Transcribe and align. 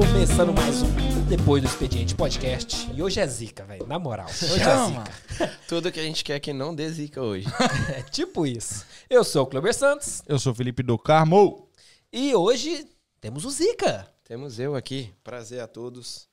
Começando 0.00 0.52
mais 0.54 0.82
um 0.82 0.90
Depois 1.28 1.62
do 1.62 1.68
Expediente 1.68 2.14
Podcast. 2.14 2.90
E 2.92 3.02
hoje 3.02 3.20
é 3.20 3.26
zica, 3.26 3.64
velho. 3.64 3.86
Na 3.86 3.98
moral. 3.98 4.26
Hoje 4.26 4.58
Chama. 4.58 5.04
é 5.04 5.34
zica. 5.34 5.58
Tudo 5.68 5.92
que 5.92 6.00
a 6.00 6.02
gente 6.02 6.24
quer 6.24 6.40
que 6.40 6.52
não 6.52 6.74
dê 6.74 6.88
zica 6.90 7.22
hoje. 7.22 7.46
É 7.96 8.02
tipo 8.02 8.46
isso. 8.46 8.84
Eu 9.08 9.22
sou 9.22 9.44
o 9.44 9.46
Cleber 9.46 9.74
Santos 9.74 10.22
Eu 10.26 10.38
sou 10.38 10.52
o 10.52 10.54
Felipe 10.54 10.82
do 10.82 10.98
Carmo. 10.98 11.68
e 12.12 12.34
hoje 12.34 12.86
temos 13.20 13.44
o 13.44 13.50
Zica. 13.50 14.11
Temos 14.32 14.58
eu 14.58 14.74
aqui. 14.74 15.12
Prazer 15.22 15.60
a 15.60 15.66
todos. 15.66 16.26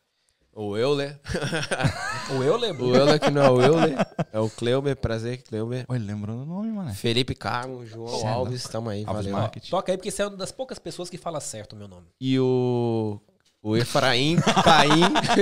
O 0.54 0.78
Euler. 0.78 1.20
O 2.32 2.42
eu 2.42 2.56
lembro. 2.56 2.86
O 2.86 2.96
Euler 2.96 3.20
que 3.20 3.30
não 3.30 3.42
é 3.42 3.50
o 3.50 3.62
Euler. 3.62 4.08
É 4.32 4.40
o 4.40 4.50
Cleuber. 4.50 4.96
Prazer, 4.96 5.44
Cleuber. 5.44 5.84
Olha, 5.86 6.02
lembrando 6.02 6.44
o 6.44 6.46
nome, 6.46 6.72
mano. 6.72 6.94
Felipe 6.94 7.36
Carmo, 7.36 7.86
João 7.86 8.22
Sim. 8.22 8.28
Alves. 8.28 8.64
Tamo 8.64 8.90
aí, 8.90 9.04
Alves 9.06 9.26
valeu. 9.26 9.38
Marketing. 9.38 9.70
Toca 9.70 9.92
aí, 9.92 9.98
porque 9.98 10.10
você 10.12 10.22
é 10.22 10.28
uma 10.28 10.38
das 10.38 10.50
poucas 10.50 10.80
pessoas 10.80 11.10
que 11.10 11.18
fala 11.18 11.42
certo 11.42 11.74
o 11.74 11.76
meu 11.76 11.90
nome. 11.90 12.08
E 12.22 12.40
o... 12.40 13.20
O 13.62 13.76
Efraim 13.76 14.38
Caim. 14.64 15.02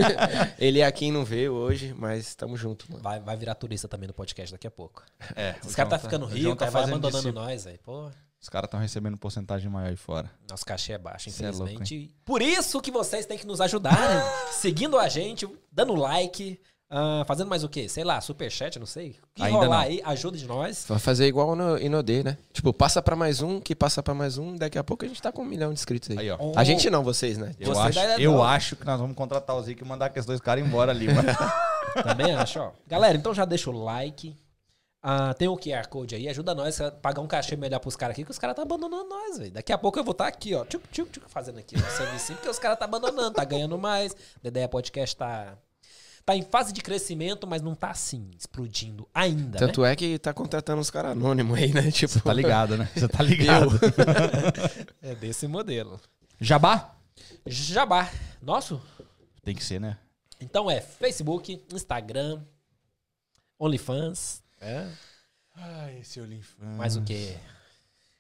Ele 0.58 0.80
é 0.80 0.92
quem 0.92 1.12
não 1.12 1.24
veio 1.24 1.54
hoje, 1.54 1.94
mas 1.96 2.34
tamo 2.34 2.58
junto, 2.58 2.92
mano. 2.92 3.04
Vai, 3.04 3.20
vai 3.20 3.38
virar 3.38 3.54
turista 3.54 3.88
também 3.88 4.08
no 4.08 4.16
podcast 4.16 4.52
daqui 4.52 4.66
a 4.66 4.72
pouco. 4.72 5.04
É, 5.36 5.54
Os 5.64 5.76
caras 5.76 5.92
tá 5.92 6.00
ficando 6.00 6.26
o 6.26 6.28
ricos, 6.28 6.42
João 6.42 6.56
tá 6.56 6.72
fazendo 6.72 6.96
abandonando 6.96 7.32
nós 7.34 7.68
aí. 7.68 7.78
Pô, 7.78 8.10
Os 8.48 8.50
caras 8.50 8.70
estão 8.70 8.80
recebendo 8.80 9.18
porcentagem 9.18 9.70
maior 9.70 9.90
aí 9.90 9.98
fora. 9.98 10.32
nosso 10.50 10.66
cachê 10.66 10.94
é 10.94 10.98
baixo, 10.98 11.30
Cê 11.30 11.44
é 11.44 11.52
louco, 11.52 11.66
infelizmente. 11.66 12.16
Por 12.24 12.42
isso 12.42 12.80
que 12.80 12.90
vocês 12.90 13.26
têm 13.26 13.38
que 13.38 13.46
nos 13.46 13.60
ajudar, 13.60 13.92
né? 13.92 14.24
seguindo 14.54 14.98
a 14.98 15.10
gente, 15.10 15.46
dando 15.70 15.94
like, 15.94 16.58
ah, 16.90 17.26
fazendo 17.28 17.50
mais 17.50 17.66
o 17.66 17.68
quê? 17.68 17.90
Sei 17.90 18.06
lá, 18.06 18.22
superchat, 18.22 18.80
não 18.80 18.86
sei. 18.86 19.10
O 19.10 19.36
que 19.36 19.44
Ainda 19.44 19.58
rolar 19.58 19.68
não. 19.68 19.84
aí, 19.84 20.02
ajuda 20.06 20.38
de 20.38 20.48
nós. 20.48 20.86
Vai 20.88 20.98
fazer 20.98 21.28
igual 21.28 21.58
no 21.58 21.78
Inodê, 21.78 22.24
né? 22.24 22.38
Tipo, 22.54 22.72
passa 22.72 23.02
pra 23.02 23.18
mais 23.18 23.42
um, 23.42 23.60
que 23.60 23.76
passa 23.76 24.02
pra 24.02 24.14
mais 24.14 24.38
um. 24.38 24.56
Daqui 24.56 24.78
a 24.78 24.84
pouco 24.84 25.04
a 25.04 25.10
gente 25.10 25.22
tá 25.22 25.30
com 25.30 25.42
um 25.42 25.46
milhão 25.46 25.74
de 25.74 25.82
inscritos 25.82 26.10
aí. 26.12 26.18
Aí, 26.18 26.32
ó. 26.32 26.54
A 26.56 26.64
gente 26.64 26.90
não, 26.90 27.04
vocês, 27.04 27.38
né? 27.38 27.54
Eu, 27.60 27.74
Você 27.74 28.00
acho, 28.00 28.00
eu 28.22 28.32
não. 28.32 28.44
acho 28.44 28.78
que 28.78 28.86
nós 28.86 28.98
vamos 28.98 29.18
contratar 29.18 29.58
o 29.58 29.62
Zico 29.62 29.84
e 29.84 29.86
mandar 29.86 30.06
aqueles 30.06 30.26
dois 30.26 30.40
caras 30.40 30.66
embora 30.66 30.94
ali, 30.94 31.14
mano. 31.14 31.28
Também 32.02 32.34
acho, 32.34 32.62
ó. 32.62 32.72
Galera, 32.88 33.18
então 33.18 33.34
já 33.34 33.44
deixa 33.44 33.70
o 33.70 33.84
like. 33.84 34.38
Ah, 35.02 35.34
tem 35.34 35.48
o 35.48 35.56
QR 35.56 35.88
Code 35.88 36.16
aí, 36.16 36.28
ajuda 36.28 36.56
nós 36.56 36.82
a 36.82 36.92
pagar 36.92 37.22
um 37.22 37.28
cachê 37.28 37.56
melhor 37.56 37.80
pros 37.80 37.96
caras 37.96 38.14
aqui, 38.14 38.26
que 38.26 38.32
os 38.32 38.40
caras 38.40 38.56
tá 38.56 38.64
abandonando 38.64 39.08
nós, 39.08 39.38
velho. 39.38 39.52
Daqui 39.52 39.72
a 39.72 39.78
pouco 39.78 39.98
eu 40.00 40.04
vou 40.04 40.12
estar 40.12 40.28
aqui, 40.28 40.54
ó, 40.56 40.66
tchuc, 40.66 40.86
tchuc, 40.92 41.12
tchuc, 41.12 41.30
fazendo 41.30 41.60
aqui 41.60 41.76
o 41.76 41.92
serviço, 41.92 42.34
porque 42.34 42.50
os 42.50 42.60
caras 42.60 42.78
tá 42.80 42.86
abandonando, 42.86 43.32
tá 43.32 43.44
ganhando 43.46 43.78
mais. 43.78 44.16
A 44.44 44.48
ideia 44.48 44.68
podcast 44.68 45.16
tá, 45.16 45.56
tá 46.26 46.36
em 46.36 46.42
fase 46.42 46.74
de 46.74 46.82
crescimento, 46.82 47.46
mas 47.46 47.62
não 47.62 47.76
tá 47.76 47.92
assim, 47.92 48.32
explodindo 48.38 49.08
ainda, 49.14 49.60
Tanto 49.60 49.86
é 49.86 49.96
que 49.96 50.18
tá 50.18 50.34
contratando 50.34 50.82
uns 50.82 50.90
caras 50.90 51.12
anônimos 51.12 51.58
aí, 51.58 51.72
né? 51.72 51.92
Tipo, 51.92 52.20
tá 52.20 52.34
ligado, 52.34 52.76
né? 52.76 52.90
Você 52.94 53.08
tá 53.08 53.22
ligado. 53.24 53.74
né? 53.74 54.86
É 55.02 55.16
desse 55.16 55.48
modelo. 55.48 56.02
Jabá? 56.42 56.96
Jabá. 57.46 58.12
Nosso? 58.42 58.82
Tem 59.44 59.56
que 59.56 59.64
ser, 59.64 59.80
né? 59.80 59.98
Então 60.42 60.70
é 60.70 60.82
Facebook, 60.82 61.64
Instagram, 61.74 62.42
OnlyFans, 63.60 64.44
é. 64.60 64.88
Ai, 65.56 66.00
esse 66.00 66.22
Olinfã. 66.22 66.64
mais 66.78 66.96
o 66.96 67.04
quê? 67.04 67.38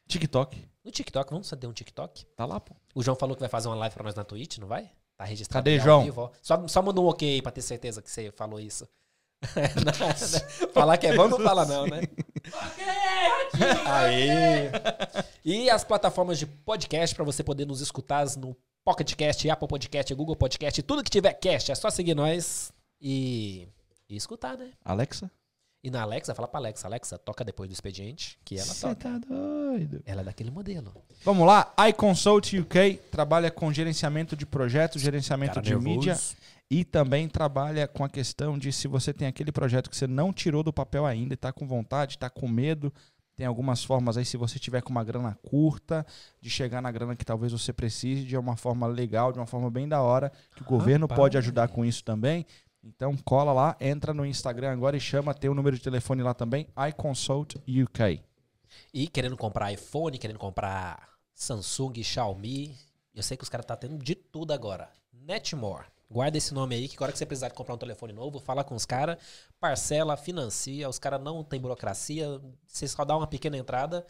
TikTok. 0.07 0.67
No 0.83 0.91
TikTok, 0.91 1.29
vamos 1.31 1.49
fazer 1.49 1.67
um 1.67 1.73
TikTok? 1.73 2.25
Tá 2.35 2.45
lá, 2.45 2.59
pô. 2.59 2.75
O 2.95 3.03
João 3.03 3.15
falou 3.15 3.35
que 3.35 3.41
vai 3.41 3.49
fazer 3.49 3.67
uma 3.67 3.75
live 3.75 3.93
pra 3.93 4.03
nós 4.03 4.15
na 4.15 4.23
Twitch, 4.23 4.57
não 4.57 4.67
vai? 4.67 4.89
Tá 5.17 5.25
registrado. 5.25 5.63
Cadê, 5.65 5.79
João? 5.79 6.03
vivo, 6.03 6.21
ó. 6.21 6.31
Só, 6.41 6.67
só 6.67 6.81
manda 6.81 7.01
um 7.01 7.05
ok 7.05 7.35
aí 7.35 7.41
pra 7.41 7.51
ter 7.51 7.61
certeza 7.61 8.01
que 8.01 8.09
você 8.09 8.31
falou 8.31 8.59
isso. 8.59 8.87
Falar 10.73 10.97
que 10.97 11.07
é 11.07 11.15
bom 11.15 11.27
não 11.27 11.39
fala 11.39 11.65
não, 11.65 11.85
né? 11.85 12.01
Aí. 13.85 14.71
E 15.43 15.69
as 15.69 15.83
plataformas 15.83 16.39
de 16.39 16.45
podcast 16.45 17.15
pra 17.15 17.23
você 17.23 17.43
poder 17.43 17.65
nos 17.65 17.81
escutar 17.81 18.25
no 18.37 18.55
Pocket 18.83 19.13
Cast, 19.15 19.49
Apple 19.49 19.67
Podcast, 19.67 20.13
Google 20.15 20.35
Podcast, 20.35 20.81
tudo 20.81 21.03
que 21.03 21.09
tiver 21.09 21.33
cast, 21.33 21.71
é 21.71 21.75
só 21.75 21.89
seguir 21.89 22.15
nós 22.15 22.71
e, 22.99 23.67
e 24.09 24.15
escutar, 24.15 24.57
né? 24.57 24.71
Alexa? 24.83 25.29
E 25.87 25.89
na 25.89 26.01
Alexa, 26.01 26.35
fala 26.35 26.49
pra 26.49 26.59
Alexa, 26.59 26.85
Alexa, 26.85 27.17
toca 27.17 27.45
depois 27.45 27.69
do 27.69 27.71
expediente, 27.71 28.37
que 28.43 28.55
ela 28.55 28.65
Você 28.65 28.81
toca. 28.81 28.95
tá 28.95 29.17
doido. 29.19 30.01
Ela 30.05 30.19
é 30.19 30.23
daquele 30.25 30.51
modelo. 30.51 30.91
Vamos 31.23 31.47
lá. 31.47 31.73
iConsult 31.87 32.59
UK 32.59 32.99
trabalha 33.09 33.49
com 33.49 33.71
gerenciamento 33.71 34.35
de 34.35 34.45
projetos, 34.45 35.01
gerenciamento 35.01 35.53
Cara 35.53 35.65
de 35.65 35.69
nervoso. 35.73 35.89
mídia 35.95 36.19
e 36.69 36.83
também 36.83 37.29
trabalha 37.29 37.87
com 37.87 38.03
a 38.03 38.09
questão 38.09 38.57
de 38.57 38.69
se 38.73 38.85
você 38.85 39.13
tem 39.13 39.29
aquele 39.29 39.49
projeto 39.49 39.89
que 39.89 39.95
você 39.95 40.07
não 40.07 40.33
tirou 40.33 40.61
do 40.61 40.73
papel 40.73 41.05
ainda 41.05 41.31
e 41.31 41.35
está 41.35 41.53
com 41.53 41.65
vontade, 41.65 42.15
está 42.15 42.29
com 42.29 42.49
medo. 42.49 42.91
Tem 43.37 43.45
algumas 43.45 43.81
formas 43.81 44.17
aí, 44.17 44.25
se 44.25 44.35
você 44.35 44.59
tiver 44.59 44.81
com 44.81 44.89
uma 44.89 45.05
grana 45.05 45.37
curta, 45.41 46.05
de 46.41 46.49
chegar 46.49 46.81
na 46.81 46.91
grana 46.91 47.15
que 47.15 47.23
talvez 47.23 47.53
você 47.53 47.71
precise 47.71 48.25
de 48.25 48.35
uma 48.35 48.57
forma 48.57 48.87
legal, 48.87 49.31
de 49.31 49.39
uma 49.39 49.45
forma 49.45 49.71
bem 49.71 49.87
da 49.87 50.01
hora, 50.01 50.33
que 50.53 50.63
o 50.63 50.65
governo 50.65 51.05
Rapaz. 51.05 51.17
pode 51.17 51.37
ajudar 51.37 51.69
com 51.69 51.85
isso 51.85 52.03
também. 52.03 52.45
Então 52.87 53.17
cola 53.17 53.51
lá, 53.51 53.75
entra 53.81 54.13
no 54.13 54.25
Instagram 54.25 54.71
agora 54.71 54.95
e 54.95 54.99
chama, 54.99 55.33
tem 55.33 55.49
o 55.49 55.53
número 55.53 55.75
de 55.75 55.81
telefone 55.81 56.23
lá 56.23 56.33
também, 56.33 56.67
iConsult 56.89 57.57
UK. 57.67 58.23
E 58.93 59.07
querendo 59.07 59.35
comprar 59.35 59.73
iPhone, 59.73 60.17
querendo 60.17 60.39
comprar 60.39 61.09
Samsung, 61.33 62.01
Xiaomi. 62.01 62.75
Eu 63.13 63.23
sei 63.23 63.35
que 63.35 63.43
os 63.43 63.49
caras 63.49 63.65
tá 63.65 63.75
tendo 63.75 63.97
de 63.97 64.15
tudo 64.15 64.53
agora. 64.53 64.89
Netmore. 65.11 65.85
Guarda 66.09 66.37
esse 66.37 66.53
nome 66.53 66.75
aí, 66.75 66.87
que 66.87 66.95
agora 66.95 67.11
que 67.11 67.17
você 67.17 67.25
precisar 67.25 67.49
de 67.49 67.53
comprar 67.53 67.75
um 67.75 67.77
telefone 67.77 68.13
novo, 68.13 68.39
fala 68.39 68.63
com 68.63 68.75
os 68.75 68.85
caras, 68.85 69.17
parcela, 69.59 70.15
financia, 70.15 70.87
os 70.87 70.97
caras 70.97 71.21
não 71.21 71.43
tem 71.43 71.59
burocracia, 71.59 72.39
você 72.65 72.87
só 72.87 73.03
dá 73.03 73.17
uma 73.17 73.27
pequena 73.27 73.57
entrada 73.57 74.05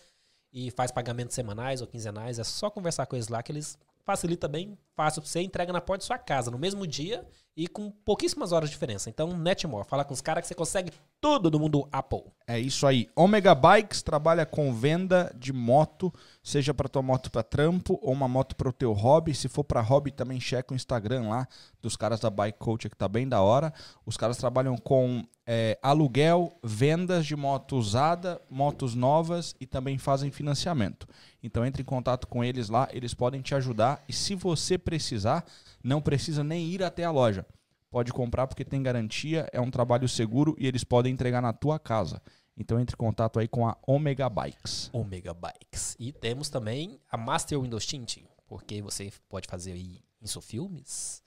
e 0.53 0.69
faz 0.69 0.91
pagamentos 0.91 1.33
semanais 1.33 1.81
ou 1.81 1.87
quinzenais, 1.87 2.37
é 2.37 2.43
só 2.43 2.69
conversar 2.69 3.07
com 3.07 3.15
eles 3.15 3.29
lá 3.29 3.41
que 3.41 3.51
eles 3.51 3.79
facilita 4.07 4.47
bem 4.47 4.77
fácil 4.95 5.21
você, 5.21 5.41
entrega 5.41 5.73
na 5.73 5.81
porta 5.81 6.01
da 6.01 6.07
sua 6.07 6.17
casa 6.17 6.49
no 6.49 6.57
mesmo 6.57 6.87
dia 6.87 7.27
e 7.57 7.67
com 7.67 7.91
pouquíssimas 7.91 8.53
horas 8.53 8.69
de 8.69 8.73
diferença. 8.73 9.09
Então, 9.09 9.37
Netmore, 9.37 9.85
fala 9.85 10.05
com 10.05 10.13
os 10.13 10.21
caras 10.21 10.43
que 10.43 10.47
você 10.47 10.55
consegue 10.55 10.93
tudo 11.19 11.49
do 11.49 11.59
mundo 11.59 11.87
Apple. 11.91 12.23
É 12.47 12.57
isso 12.59 12.87
aí. 12.87 13.09
Omega 13.15 13.53
Bikes 13.53 14.01
trabalha 14.01 14.45
com 14.45 14.73
venda 14.73 15.33
de 15.37 15.51
moto, 15.51 16.13
seja 16.41 16.73
para 16.73 16.87
tua 16.87 17.01
moto 17.01 17.29
para 17.29 17.43
trampo 17.43 17.99
ou 18.01 18.13
uma 18.13 18.27
moto 18.27 18.55
para 18.55 18.69
o 18.69 18.73
teu 18.73 18.93
hobby. 18.93 19.33
Se 19.33 19.49
for 19.49 19.63
para 19.63 19.81
hobby, 19.81 20.11
também 20.11 20.39
checa 20.39 20.73
o 20.73 20.75
Instagram 20.75 21.27
lá 21.27 21.47
dos 21.81 21.97
caras 21.97 22.19
da 22.19 22.29
Bike 22.29 22.57
Coach, 22.57 22.89
que 22.89 22.95
tá 22.95 23.07
bem 23.07 23.27
da 23.27 23.41
hora. 23.41 23.73
Os 24.05 24.15
caras 24.15 24.37
trabalham 24.37 24.77
com 24.77 25.25
é, 25.45 25.77
aluguel, 25.81 26.57
vendas 26.63 27.25
de 27.25 27.35
moto 27.35 27.75
usada, 27.75 28.39
motos 28.49 28.95
novas 28.95 29.55
e 29.59 29.65
também 29.65 29.97
fazem 29.97 30.31
financiamento. 30.31 31.07
Então 31.43 31.65
entre 31.65 31.81
em 31.81 31.85
contato 31.85 32.27
com 32.27 32.43
eles 32.43 32.69
lá, 32.69 32.87
eles 32.93 33.13
podem 33.13 33.41
te 33.41 33.53
ajudar. 33.55 34.03
E 34.07 34.13
se 34.13 34.35
você 34.35 34.77
precisar, 34.77 35.43
não 35.83 36.01
precisa 36.01 36.43
nem 36.43 36.65
ir 36.67 36.81
até 36.81 37.03
a 37.03 37.11
loja. 37.11 37.45
Pode 37.89 38.11
comprar 38.11 38.47
porque 38.47 38.65
tem 38.65 38.83
garantia, 38.83 39.47
é 39.51 39.61
um 39.61 39.71
trabalho 39.71 40.07
seguro 40.09 40.55
e 40.59 40.67
eles 40.67 40.83
podem 40.83 41.13
entregar 41.13 41.41
na 41.41 41.53
tua 41.53 41.79
casa. 41.79 42.21
Então 42.57 42.79
entre 42.79 42.95
em 42.95 42.97
contato 42.97 43.39
aí 43.39 43.47
com 43.47 43.67
a 43.67 43.77
Omega 43.85 44.27
Bikes. 44.29 44.89
Omega 44.91 45.33
Bikes. 45.33 45.95
E 45.99 46.11
temos 46.11 46.49
também 46.49 46.99
a 47.09 47.15
Master 47.15 47.61
Windows 47.61 47.85
Tint, 47.85 48.17
porque 48.47 48.81
você 48.81 49.11
pode 49.29 49.47
fazer 49.47 49.73
aí 49.73 50.01
Insofilmes. 50.21 51.21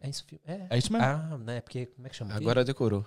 É 0.00 0.08
Insofilmes? 0.08 0.46
É. 0.46 0.66
É 0.70 0.78
isso 0.78 0.92
mesmo. 0.92 1.06
Ah, 1.06 1.38
né? 1.38 1.60
Porque, 1.62 1.86
como 1.86 2.06
é 2.06 2.10
que 2.10 2.16
chama? 2.16 2.34
Agora 2.34 2.64
decorou. 2.64 3.04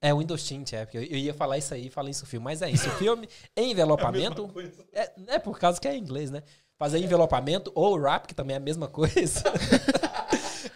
É 0.00 0.12
Windows 0.12 0.44
Tint, 0.44 0.72
é. 0.72 0.84
Porque 0.84 0.98
eu, 0.98 1.02
eu 1.02 1.16
ia 1.16 1.32
falar 1.32 1.56
isso 1.56 1.72
aí 1.72 1.86
e 1.86 1.90
falar 1.90 2.10
Insofilme, 2.10 2.44
mas 2.44 2.62
é 2.62 2.68
Insofilme, 2.68 3.28
envelopamento. 3.56 4.52
É, 4.92 5.12
é 5.34 5.38
por 5.38 5.58
causa 5.58 5.80
que 5.80 5.86
é 5.86 5.94
em 5.94 6.00
inglês, 6.00 6.30
né? 6.30 6.42
Fazer 6.76 6.98
envelopamento 6.98 7.72
ou 7.74 7.96
wrap, 7.96 8.26
que 8.26 8.34
também 8.34 8.54
é 8.54 8.58
a 8.58 8.60
mesma 8.60 8.88
coisa. 8.88 9.42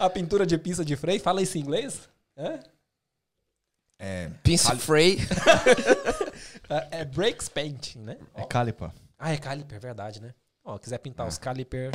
a 0.00 0.10
pintura 0.10 0.44
de 0.46 0.56
pista 0.58 0.84
de 0.84 0.96
freio, 0.96 1.20
fala 1.20 1.42
isso 1.42 1.56
em 1.58 1.60
inglês? 1.60 2.08
É? 2.36 2.58
É, 3.98 4.30
Pince 4.42 4.74
Frey. 4.76 5.18
É, 6.70 7.00
é 7.00 7.04
Brakes 7.04 7.50
Paint, 7.50 7.96
né? 7.96 8.16
é 8.34 8.44
calipa. 8.44 8.94
Ah, 9.18 9.32
é 9.32 9.36
caliper, 9.36 9.78
verdade, 9.78 10.22
né? 10.22 10.32
Ó, 10.64 10.78
quiser 10.78 10.96
pintar 10.98 11.26
os 11.26 11.36
caliper. 11.36 11.90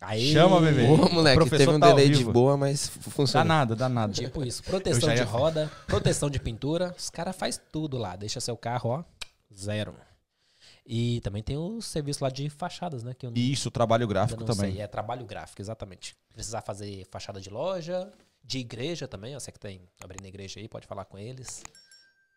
Aí, 0.00 0.32
Chama, 0.32 0.58
bebê. 0.60 0.86
Ô, 0.86 0.96
moleque, 1.10 1.36
professor 1.36 1.58
teve 1.58 1.70
um 1.76 1.80
tá 1.80 1.88
delay 1.88 2.08
de 2.08 2.24
boa, 2.24 2.56
mas 2.56 2.88
f- 2.88 3.32
Dá 3.32 3.44
nada, 3.44 3.76
dá 3.76 3.88
nada. 3.88 4.12
Tipo 4.12 4.42
isso. 4.42 4.62
Proteção 4.62 5.14
de 5.14 5.22
roda, 5.22 5.70
proteção 5.86 6.30
de 6.30 6.40
pintura. 6.40 6.94
Os 6.96 7.10
caras 7.10 7.36
faz 7.36 7.60
tudo 7.70 7.98
lá. 7.98 8.16
Deixa 8.16 8.40
seu 8.40 8.56
carro, 8.56 8.90
ó, 8.90 9.04
zero. 9.54 9.94
E 10.84 11.20
também 11.20 11.42
tem 11.42 11.56
o 11.56 11.80
serviço 11.80 12.24
lá 12.24 12.30
de 12.30 12.50
fachadas, 12.50 13.02
né? 13.04 13.14
Que 13.14 13.24
eu 13.26 13.30
não- 13.30 13.36
isso, 13.38 13.70
trabalho 13.70 14.06
gráfico 14.06 14.44
também. 14.44 14.72
sei. 14.72 14.80
É 14.80 14.86
trabalho 14.86 15.24
gráfico, 15.24 15.62
exatamente. 15.62 16.16
Precisar 16.34 16.60
fazer 16.62 17.06
fachada 17.10 17.40
de 17.40 17.48
loja, 17.50 18.12
de 18.42 18.58
igreja 18.58 19.06
também. 19.06 19.34
Você 19.34 19.52
que 19.52 19.60
tem 19.60 19.80
abrindo 20.02 20.26
igreja 20.26 20.58
aí, 20.58 20.68
pode 20.68 20.86
falar 20.86 21.04
com 21.04 21.16
eles. 21.18 21.62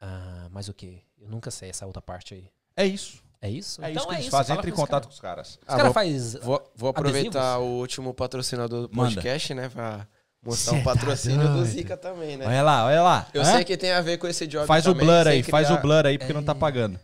Ah, 0.01 0.47
mas 0.51 0.67
o 0.69 0.73
que? 0.73 1.01
Eu 1.19 1.29
nunca 1.29 1.49
sei 1.49 1.69
essa 1.69 1.85
outra 1.87 2.01
parte 2.01 2.33
aí. 2.35 2.47
É 2.77 2.85
isso. 2.85 3.23
É 3.41 3.49
isso? 3.49 3.83
É 3.83 3.91
Então 3.91 4.01
isso 4.01 4.07
que 4.07 4.13
é 4.13 4.15
eles 4.17 4.25
isso, 4.27 4.31
fazem. 4.37 4.55
Entre 4.55 4.69
em 4.69 4.73
contato 4.73 4.89
caras. 4.91 5.05
com 5.07 5.13
os 5.13 5.19
caras. 5.19 5.47
Os 5.49 5.57
Ah, 5.63 5.67
caras 5.67 5.83
vou- 5.85 5.93
faz 5.93 6.33
Vou, 6.35 6.71
vou 6.75 6.89
aproveitar 6.89 7.39
Adesivos? 7.55 7.67
o 7.67 7.79
último 7.79 8.13
patrocinador 8.13 8.87
do 8.87 8.95
Manda. 8.95 9.09
podcast, 9.15 9.53
né? 9.53 9.69
Pra 9.69 10.07
mostrar 10.43 10.73
Cê 10.73 10.79
o 10.79 10.83
patrocínio 10.83 11.47
tá 11.47 11.53
do. 11.53 11.65
Zica 11.65 11.97
também, 11.97 12.37
né? 12.37 12.45
Olha 12.47 12.61
lá, 12.63 12.85
olha 12.85 13.01
lá. 13.01 13.27
Eu 13.33 13.41
Hã? 13.41 13.45
sei 13.45 13.63
que 13.63 13.75
tem 13.77 13.91
a 13.91 14.01
ver 14.01 14.17
com 14.17 14.27
esse 14.27 14.45
job 14.47 14.65
Faz 14.67 14.85
o 14.85 14.91
também, 14.93 15.05
blur 15.07 15.23
sei 15.23 15.31
aí, 15.33 15.43
faz 15.43 15.71
o 15.71 15.77
blur 15.79 16.05
aí, 16.05 16.17
porque 16.19 16.33
não 16.33 16.43
tá 16.43 16.53
pagando. 16.55 16.99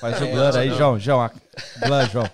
Faz 0.00 0.20
o 0.20 0.26
blur 0.26 0.56
aí. 0.56 0.70
João. 0.70 0.98
João, 0.98 1.30
blur, 1.86 2.08
João. 2.10 2.30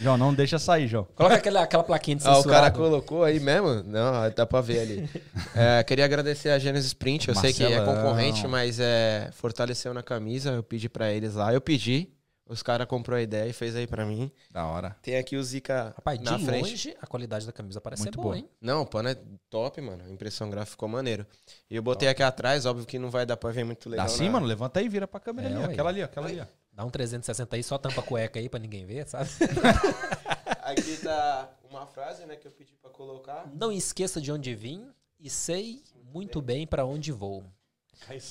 João, 0.00 0.16
não 0.16 0.32
deixa 0.32 0.58
sair, 0.58 0.86
João. 0.88 1.04
Coloca 1.14 1.34
aquela, 1.34 1.62
aquela 1.62 1.82
plaquinha 1.84 2.16
de 2.16 2.26
Ah, 2.26 2.30
o 2.30 2.44
cara 2.44 2.66
censurado. 2.68 2.78
colocou 2.78 3.22
aí 3.24 3.38
mesmo? 3.38 3.82
Não, 3.82 4.30
dá 4.34 4.46
pra 4.46 4.60
ver 4.60 4.80
ali. 4.80 5.10
É, 5.54 5.82
queria 5.82 6.04
agradecer 6.04 6.48
a 6.50 6.58
Genesis 6.58 6.94
Print. 6.94 7.28
Eu 7.28 7.34
sei 7.34 7.52
que 7.52 7.64
é 7.64 7.84
concorrente, 7.84 8.46
mas 8.46 8.78
é, 8.80 9.28
fortaleceu 9.32 9.92
na 9.92 10.02
camisa. 10.02 10.50
Eu 10.52 10.62
pedi 10.62 10.88
pra 10.88 11.12
eles 11.12 11.34
lá. 11.34 11.52
Eu 11.52 11.60
pedi. 11.60 12.08
Os 12.48 12.62
caras 12.64 12.86
comprou 12.88 13.16
a 13.16 13.22
ideia 13.22 13.48
e 13.48 13.52
fez 13.52 13.76
aí 13.76 13.86
pra 13.86 14.04
mim. 14.04 14.28
Da 14.50 14.64
hora. 14.66 14.96
Tem 15.02 15.16
aqui 15.16 15.36
o 15.36 15.42
Zica 15.44 15.92
Rapaz, 15.94 16.18
de 16.18 16.24
na 16.24 16.36
frente. 16.38 16.70
longe, 16.70 16.96
a 17.00 17.06
qualidade 17.06 17.46
da 17.46 17.52
camisa 17.52 17.80
parece 17.80 18.02
Muito 18.02 18.14
ser 18.14 18.16
boa. 18.20 18.34
boa, 18.34 18.38
hein? 18.38 18.48
Não, 18.60 18.82
o 18.82 18.86
pano 18.86 19.08
é 19.08 19.16
top, 19.48 19.80
mano. 19.80 20.02
A 20.04 20.10
impressão 20.10 20.50
gráfica 20.50 20.72
ficou 20.72 20.88
maneiro. 20.88 21.24
E 21.70 21.76
eu 21.76 21.82
botei 21.82 22.08
aqui 22.08 22.24
atrás, 22.24 22.66
óbvio 22.66 22.86
que 22.86 22.98
não 22.98 23.08
vai 23.08 23.24
dar 23.24 23.36
pra 23.36 23.50
ver 23.52 23.62
muito 23.64 23.88
legal. 23.88 24.06
Dá 24.06 24.10
sim, 24.12 24.24
na- 24.26 24.32
mano. 24.32 24.46
Levanta 24.46 24.80
aí, 24.80 24.88
vira 24.88 25.06
pra 25.06 25.20
câmera 25.20 25.48
É, 25.48 25.52
ali, 25.54 25.62
ó. 25.62 25.70
Aquela 25.70 25.90
ali, 25.90 26.02
ó. 26.02 26.04
Aquela 26.06 26.26
ali, 26.26 26.40
ó. 26.40 26.44
Dá 26.80 26.86
um 26.86 26.90
360 26.90 27.56
aí, 27.56 27.62
só 27.62 27.76
tampa 27.76 28.00
a 28.00 28.02
cueca 28.02 28.40
aí 28.40 28.48
pra 28.48 28.58
ninguém 28.58 28.86
ver, 28.86 29.06
sabe? 29.06 29.28
Aqui 30.64 30.96
tá 30.96 31.50
uma 31.68 31.86
frase, 31.86 32.24
né, 32.24 32.36
que 32.36 32.46
eu 32.48 32.50
pedi 32.50 32.72
pra 32.80 32.90
colocar. 32.90 33.46
Não 33.52 33.70
esqueça 33.70 34.18
de 34.18 34.32
onde 34.32 34.54
vim 34.54 34.90
e 35.18 35.28
sei 35.28 35.84
muito 36.10 36.40
bem 36.40 36.66
pra 36.66 36.86
onde 36.86 37.12
vou. 37.12 37.44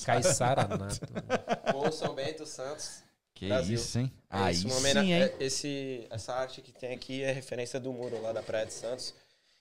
Caissara 0.03 0.65
Nato. 0.75 0.99
Ou 1.75 1.91
São 1.91 2.15
Bento 2.15 2.43
Santos. 2.47 3.03
Que 3.35 3.49
Brasil. 3.49 3.75
isso, 3.75 3.99
hein? 3.99 4.11
É 4.31 4.37
Aí 4.37 4.55
isso, 4.55 4.67
sim, 4.67 4.97
hein? 4.97 5.13
é- 5.13 5.35
Esse, 5.39 6.07
essa 6.09 6.33
arte 6.33 6.59
que 6.63 6.71
tem 6.71 6.91
aqui 6.95 7.21
é 7.21 7.31
referência 7.31 7.79
do 7.79 7.93
muro 7.93 8.19
lá 8.19 8.31
da 8.33 8.41
Praia 8.41 8.65
de 8.65 8.73
Santos. 8.73 9.13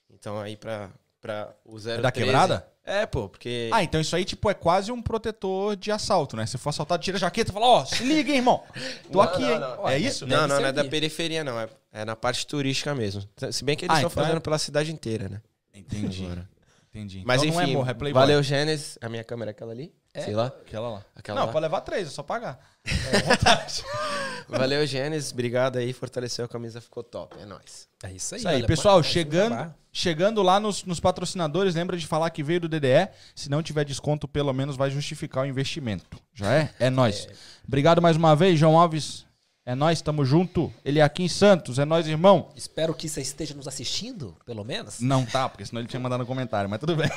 Então 0.09 0.39
aí 0.39 0.57
pra, 0.57 0.89
pra 1.21 1.53
o 1.63 1.73
013... 1.79 1.89
É 1.91 2.01
da 2.01 2.11
quebrada? 2.11 2.67
É, 2.89 3.05
pô, 3.05 3.29
porque... 3.29 3.69
Ah, 3.71 3.83
então 3.83 4.01
isso 4.01 4.15
aí, 4.15 4.25
tipo, 4.25 4.49
é 4.49 4.53
quase 4.53 4.91
um 4.91 5.01
protetor 5.01 5.75
de 5.75 5.91
assalto, 5.91 6.35
né? 6.35 6.45
Se 6.45 6.57
for 6.57 6.69
assaltado, 6.69 7.03
tira 7.03 7.17
a 7.17 7.19
jaqueta 7.19 7.51
e 7.51 7.53
fala, 7.53 7.65
ó, 7.67 7.85
se 7.85 8.03
liga, 8.03 8.31
hein, 8.31 8.37
irmão. 8.37 8.63
Tô 9.11 9.19
Não, 9.19 9.21
aqui, 9.21 9.41
não, 9.41 9.51
hein? 9.53 9.59
não. 9.59 9.89
É 9.89 9.97
isso? 9.97 10.25
não, 10.25 10.47
não, 10.47 10.59
não 10.59 10.65
é 10.67 10.71
da 10.71 10.83
periferia, 10.85 11.43
não. 11.43 11.59
É, 11.59 11.69
é 11.93 12.05
na 12.05 12.15
parte 12.15 12.45
turística 12.47 12.93
mesmo. 12.95 13.23
Se 13.51 13.63
bem 13.63 13.75
que 13.77 13.85
eles 13.85 13.93
Ah, 13.95 13.99
estão 13.99 14.09
então 14.11 14.23
é- 14.23 14.25
fazendo 14.25 14.41
pela 14.41 14.57
cidade 14.57 14.91
inteira, 14.91 15.29
né? 15.29 15.41
Entendi. 15.73 16.25
Agora. 16.25 16.49
Entendi. 16.93 17.23
Mas 17.25 17.43
então 17.43 17.55
enfim, 17.55 17.63
não 17.65 17.69
é 17.71 17.73
morro, 17.77 17.91
é 17.91 17.93
Playboy. 17.93 18.19
valeu, 18.21 18.41
Gênesis. 18.41 18.97
A 19.01 19.07
minha 19.07 19.23
câmera 19.23 19.51
é 19.51 19.53
aquela 19.53 19.71
ali? 19.71 19.93
É? 20.13 20.21
Sei 20.21 20.35
lá. 20.35 20.47
Aquela 20.47 20.89
lá. 20.89 21.05
Aquela 21.15 21.39
não, 21.39 21.47
lá. 21.47 21.53
pode 21.53 21.63
levar 21.63 21.81
três, 21.81 22.07
é 22.07 22.11
só 22.11 22.23
pagar. 22.23 22.59
Valeu, 24.49 24.85
Gênesis. 24.85 25.31
Obrigado 25.31 25.77
aí. 25.77 25.93
Fortaleceu 25.93 26.45
a 26.45 26.47
camisa, 26.47 26.81
ficou 26.81 27.03
top. 27.03 27.37
É 27.39 27.45
nóis. 27.45 27.87
É 28.03 28.11
isso 28.11 28.33
aí. 28.33 28.39
Isso 28.39 28.47
aí, 28.47 28.55
olha, 28.57 28.67
pessoal, 28.67 28.95
pode- 28.97 29.07
chegando, 29.07 29.75
chegando 29.91 30.41
lá 30.41 30.59
nos, 30.59 30.83
nos 30.83 30.99
patrocinadores, 30.99 31.75
lembra 31.75 31.95
de 31.95 32.07
falar 32.07 32.29
que 32.31 32.41
veio 32.41 32.61
do 32.61 32.67
DDE. 32.67 33.09
Se 33.35 33.49
não 33.49 33.61
tiver 33.61 33.85
desconto, 33.85 34.27
pelo 34.27 34.51
menos 34.51 34.75
vai 34.75 34.89
justificar 34.89 35.43
o 35.43 35.47
investimento. 35.47 36.19
Já 36.33 36.53
é? 36.53 36.73
É 36.79 36.89
nóis. 36.89 37.27
Obrigado 37.67 38.01
mais 38.01 38.17
uma 38.17 38.35
vez, 38.35 38.57
João 38.59 38.79
Alves. 38.79 39.28
É 39.69 39.75
nóis, 39.75 40.01
tamo 40.01 40.25
junto. 40.25 40.73
Ele 40.83 40.97
é 40.97 41.03
aqui 41.03 41.21
em 41.21 41.27
Santos, 41.27 41.77
é 41.77 41.85
nóis, 41.85 42.07
irmão. 42.07 42.47
Espero 42.55 42.91
que 42.91 43.07
você 43.07 43.21
esteja 43.21 43.53
nos 43.53 43.67
assistindo, 43.67 44.35
pelo 44.43 44.63
menos. 44.63 44.99
Não 44.99 45.23
tá, 45.23 45.47
porque 45.47 45.63
senão 45.63 45.79
ele 45.79 45.87
tinha 45.87 45.99
mandado 45.99 46.21
no 46.21 46.25
comentário, 46.25 46.67
mas 46.67 46.79
tudo 46.79 46.95
bem. 46.95 47.07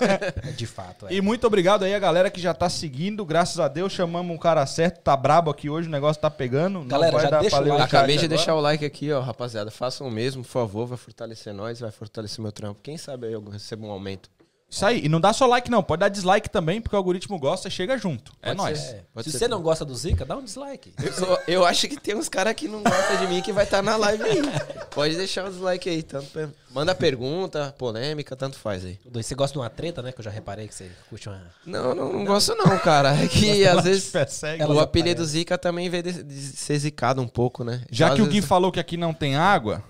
De 0.56 0.66
fato, 0.66 1.06
é. 1.06 1.12
E 1.12 1.20
muito 1.20 1.46
obrigado 1.46 1.82
aí 1.82 1.94
a 1.94 1.98
galera 1.98 2.30
que 2.30 2.40
já 2.40 2.54
tá 2.54 2.70
seguindo. 2.70 3.26
Graças 3.26 3.60
a 3.60 3.68
Deus, 3.68 3.92
chamamos 3.92 4.34
um 4.34 4.38
cara 4.38 4.64
certo. 4.64 5.02
Tá 5.02 5.14
brabo 5.14 5.50
aqui 5.50 5.68
hoje, 5.68 5.86
o 5.86 5.90
negócio 5.90 6.22
tá 6.22 6.30
pegando. 6.30 6.78
Não 6.78 6.86
Galera, 6.86 7.12
vai 7.12 7.24
já 7.24 7.30
dar 7.30 7.40
deixa 7.42 7.60
o 7.60 7.68
like. 7.68 7.82
Acabei 7.82 8.16
de 8.16 8.24
agora. 8.24 8.28
deixar 8.28 8.54
o 8.54 8.60
like 8.62 8.84
aqui, 8.86 9.12
ó, 9.12 9.20
rapaziada. 9.20 9.70
Façam 9.70 10.08
o 10.08 10.10
mesmo, 10.10 10.42
por 10.42 10.48
favor. 10.48 10.86
Vai 10.86 10.96
fortalecer 10.96 11.52
nós, 11.52 11.80
vai 11.80 11.90
fortalecer 11.90 12.40
meu 12.40 12.52
trampo. 12.52 12.80
Quem 12.82 12.96
sabe 12.96 13.26
aí 13.26 13.34
eu 13.34 13.44
recebo 13.50 13.86
um 13.86 13.90
aumento. 13.90 14.30
Isso 14.70 14.84
aí. 14.84 15.04
E 15.04 15.08
não 15.08 15.18
dá 15.20 15.32
só 15.32 15.46
like, 15.46 15.70
não. 15.70 15.82
Pode 15.82 16.00
dar 16.00 16.08
dislike 16.10 16.50
também, 16.50 16.80
porque 16.80 16.94
o 16.94 16.98
algoritmo 16.98 17.38
gosta 17.38 17.68
e 17.68 17.70
chega 17.70 17.96
junto. 17.96 18.32
é 18.42 18.48
Pode 18.48 18.56
nóis. 18.58 18.78
ser. 18.78 18.94
É. 18.96 19.04
Pode 19.14 19.24
Se 19.24 19.32
ser 19.32 19.38
você 19.38 19.44
tudo. 19.46 19.54
não 19.56 19.62
gosta 19.62 19.84
do 19.84 19.94
Zika, 19.94 20.24
dá 20.26 20.36
um 20.36 20.44
dislike. 20.44 20.92
Eu, 21.02 21.12
sou- 21.12 21.38
eu 21.48 21.64
acho 21.64 21.88
que 21.88 21.98
tem 21.98 22.14
uns 22.14 22.28
caras 22.28 22.52
que 22.54 22.68
não 22.68 22.82
gostam 22.82 23.16
de 23.16 23.26
mim 23.28 23.40
que 23.40 23.50
vai 23.52 23.64
estar 23.64 23.82
na 23.82 23.96
live 23.96 24.22
aí. 24.22 24.42
Pode 24.94 25.16
deixar 25.16 25.48
os 25.48 25.56
like 25.58 25.88
aí. 25.88 26.02
Tanto 26.02 26.52
Manda 26.70 26.94
pergunta, 26.94 27.74
polêmica, 27.78 28.36
tanto 28.36 28.58
faz 28.58 28.84
aí. 28.84 28.98
Dois, 29.06 29.24
Você 29.24 29.34
gosta 29.34 29.54
de 29.54 29.58
uma 29.58 29.70
treta, 29.70 30.02
né? 30.02 30.12
Que 30.12 30.20
eu 30.20 30.24
já 30.24 30.30
reparei 30.30 30.68
que 30.68 30.74
você 30.74 30.90
curte 31.08 31.28
uma. 31.30 31.40
Não, 31.64 31.94
não, 31.94 32.12
não 32.12 32.24
gosto 32.26 32.54
não, 32.54 32.78
cara. 32.78 33.14
É 33.16 33.26
que 33.26 33.66
às 33.66 33.84
vezes 33.84 34.10
Persegue. 34.10 34.62
O 34.64 34.74
já 34.74 34.82
apelido. 34.82 35.24
Zica 35.24 35.56
também 35.56 35.88
veio 35.88 36.02
de, 36.02 36.22
de 36.22 36.40
ser 36.40 36.78
zicado 36.78 37.22
um 37.22 37.26
pouco, 37.26 37.64
né? 37.64 37.80
Já 37.90 38.14
que 38.14 38.20
o 38.20 38.26
Gui 38.26 38.34
vezes- 38.34 38.48
falou 38.48 38.70
que 38.70 38.78
aqui 38.78 38.98
não 38.98 39.14
tem 39.14 39.34
água, 39.34 39.82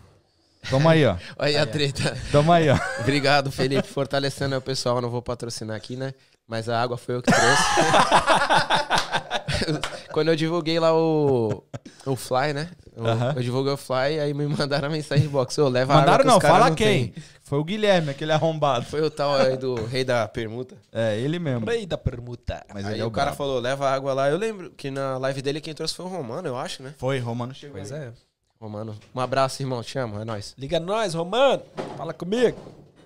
toma 0.71 0.93
aí, 0.93 1.05
ó. 1.07 1.17
Olha 1.39 1.49
aí 1.49 1.57
a 1.57 1.67
treta. 1.67 2.17
Toma 2.33 2.57
aí, 2.57 2.69
ó. 2.71 2.77
Obrigado, 3.01 3.51
Felipe, 3.51 3.87
fortalecendo 3.89 4.57
o 4.57 4.61
pessoal. 4.61 4.97
Eu 4.97 5.03
não 5.03 5.11
vou 5.11 5.23
patrocinar 5.23 5.77
aqui, 5.77 5.97
né? 5.97 6.13
Mas 6.47 6.69
a 6.69 6.81
água 6.81 6.97
foi 6.97 7.17
eu 7.17 7.23
que 7.23 7.31
trouxe. 7.31 7.63
Quando 10.13 10.29
eu 10.29 10.37
divulguei 10.37 10.79
lá 10.81 10.95
o, 10.95 11.63
o 12.07 12.17
Fly, 12.17 12.53
né? 12.55 12.71
Eu, 12.97 13.07
Aham. 13.07 13.35
eu 13.37 13.43
divulguei 13.43 13.73
o 13.73 13.77
Fly, 13.77 14.19
aí 14.21 14.33
me 14.35 14.47
mandaram 14.47 14.89
a 14.89 14.91
mensagem 14.91 15.29
box. 15.29 15.59
Ô, 15.59 15.69
leva 15.69 15.93
a 15.93 15.97
Mandaram 15.99 16.21
água 16.23 16.33
não, 16.33 16.41
fala 16.41 16.69
não 16.71 16.75
quem. 16.75 17.09
têm. 17.13 17.23
Foi 17.43 17.59
o 17.59 17.65
Guilherme, 17.65 18.11
aquele 18.11 18.33
arrombado. 18.33 18.87
Foi 18.87 19.01
o 19.03 19.11
tal 19.11 19.35
aí 19.35 19.57
do 19.57 19.75
rei 19.87 20.05
da 20.05 20.27
permuta. 20.27 20.77
É, 20.93 21.19
ele 21.19 21.39
mesmo. 21.39 21.67
Rei 21.67 21.87
da 21.87 21.99
permuta. 21.99 22.65
Mas 22.73 22.87
aí 22.87 23.01
é 23.01 23.05
o 23.05 23.09
o 23.09 23.11
cara 23.11 23.27
brabo. 23.27 23.37
falou, 23.37 23.61
leva 23.61 23.89
a 23.89 23.95
água 23.95 24.15
lá. 24.15 24.29
Eu 24.31 24.37
lembro 24.39 24.71
que 24.71 24.91
na 24.91 25.19
live 25.19 25.43
dele 25.43 25.61
quem 25.61 25.75
trouxe 25.75 25.95
foi 25.95 26.07
o 26.07 26.09
Romano, 26.09 26.49
eu 26.49 26.57
acho, 26.59 26.83
né? 26.83 26.95
Foi, 26.99 27.19
Romano 27.19 27.55
chegou. 27.55 27.77
Pois 27.77 27.93
aí. 27.93 28.05
é. 28.05 28.13
Romano. 28.61 28.97
Um 29.15 29.21
abraço, 29.21 29.63
irmão. 29.63 29.83
Te 29.83 29.99
amo, 29.99 30.21
é 30.21 30.25
nóis. 30.25 30.55
Liga 30.59 30.81
nós, 30.81 31.15
Romano. 31.15 31.63
Fala 31.97 32.13
comigo. 32.13 32.59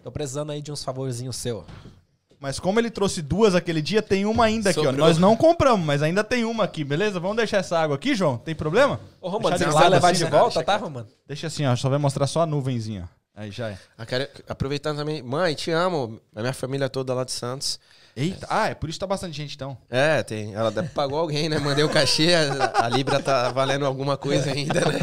Tô 0.03 0.11
precisando 0.11 0.51
aí 0.51 0.63
de 0.63 0.73
uns 0.73 0.83
favorzinhos 0.83 1.37
seu. 1.37 1.65
Mas 2.41 2.59
como 2.59 2.81
ele 2.81 2.91
trouxe 2.91 3.23
duas 3.23 3.55
aquele 3.55 3.81
dia, 3.81 4.03
tem 4.03 4.25
uma 4.27 4.45
ainda 4.47 4.71
aqui, 4.71 4.81
ó. 4.81 4.85
Sobrou. 4.85 5.07
Nós 5.07 5.19
não 5.19 5.37
compramos, 5.37 5.87
mas 5.87 6.03
ainda 6.03 6.25
tem 6.25 6.45
uma 6.45 6.65
aqui, 6.65 6.83
beleza? 6.83 7.21
Vamos 7.21 7.37
deixar 7.37 7.59
essa 7.59 7.79
água 7.79 7.95
aqui, 7.95 8.15
João? 8.17 8.37
Tem 8.37 8.55
problema? 8.55 8.99
Ô, 9.21 9.29
Romano, 9.29 9.57
você 9.57 9.67
vai 9.67 9.89
levar 9.89 10.11
assim, 10.11 10.19
de 10.19 10.25
né? 10.25 10.31
volta, 10.31 10.55
Deixa 10.55 10.65
tá. 10.65 10.77
Romano? 10.77 11.07
Deixa 11.27 11.47
assim, 11.47 11.67
ó. 11.67 11.77
Só 11.77 11.89
vai 11.89 11.99
mostrar 11.99 12.27
só 12.27 12.41
a 12.43 12.47
nuvenzinha. 12.47 13.09
Aí 13.35 13.51
já 13.51 13.69
é. 13.71 13.79
Eu 13.97 14.07
quero- 14.07 14.29
aproveitando 14.49 14.97
também, 14.97 15.23
mãe, 15.23 15.55
te 15.55 15.71
amo. 15.71 16.21
A 16.35 16.41
minha 16.41 16.53
família 16.53 16.89
toda 16.89 17.15
lá 17.15 17.23
de 17.25 17.33
Santos. 17.33 17.79
Eita. 18.14 18.47
Ah, 18.50 18.69
é 18.69 18.75
por 18.75 18.91
isso 18.91 18.97
que 18.97 19.00
tá 19.00 19.06
bastante 19.06 19.35
gente, 19.37 19.55
então. 19.55 19.76
É, 19.88 20.23
tem. 20.23 20.55
Ela 20.55 20.70
deve- 20.70 20.88
pagou 20.91 21.19
alguém, 21.19 21.49
né? 21.49 21.59
Mandei 21.59 21.82
o 21.82 21.88
cachê, 21.88 22.35
a, 22.35 22.85
a 22.85 22.88
Libra 22.91 23.20
tá 23.23 23.49
valendo 23.50 23.87
alguma 23.87 24.17
coisa 24.19 24.50
ainda, 24.53 24.81
né? 24.81 24.99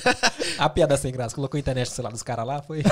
A 0.58 0.68
piada 0.70 0.96
sem 0.96 1.12
graça. 1.12 1.34
Colocou 1.34 1.58
a 1.58 1.60
internet, 1.60 1.90
sei 1.90 2.02
lá, 2.02 2.08
dos 2.08 2.22
caras 2.22 2.46
lá, 2.46 2.62
foi. 2.62 2.82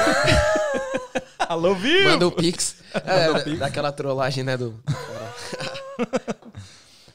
Alô, 1.48 1.74
viu? 1.74 2.04
Manda 2.10 2.26
o 2.26 2.32
Pix. 2.32 2.76
É, 3.04 3.32
da- 3.32 3.56
daquela 3.66 3.90
trollagem, 3.90 4.44
né? 4.44 4.56
Do... 4.56 4.80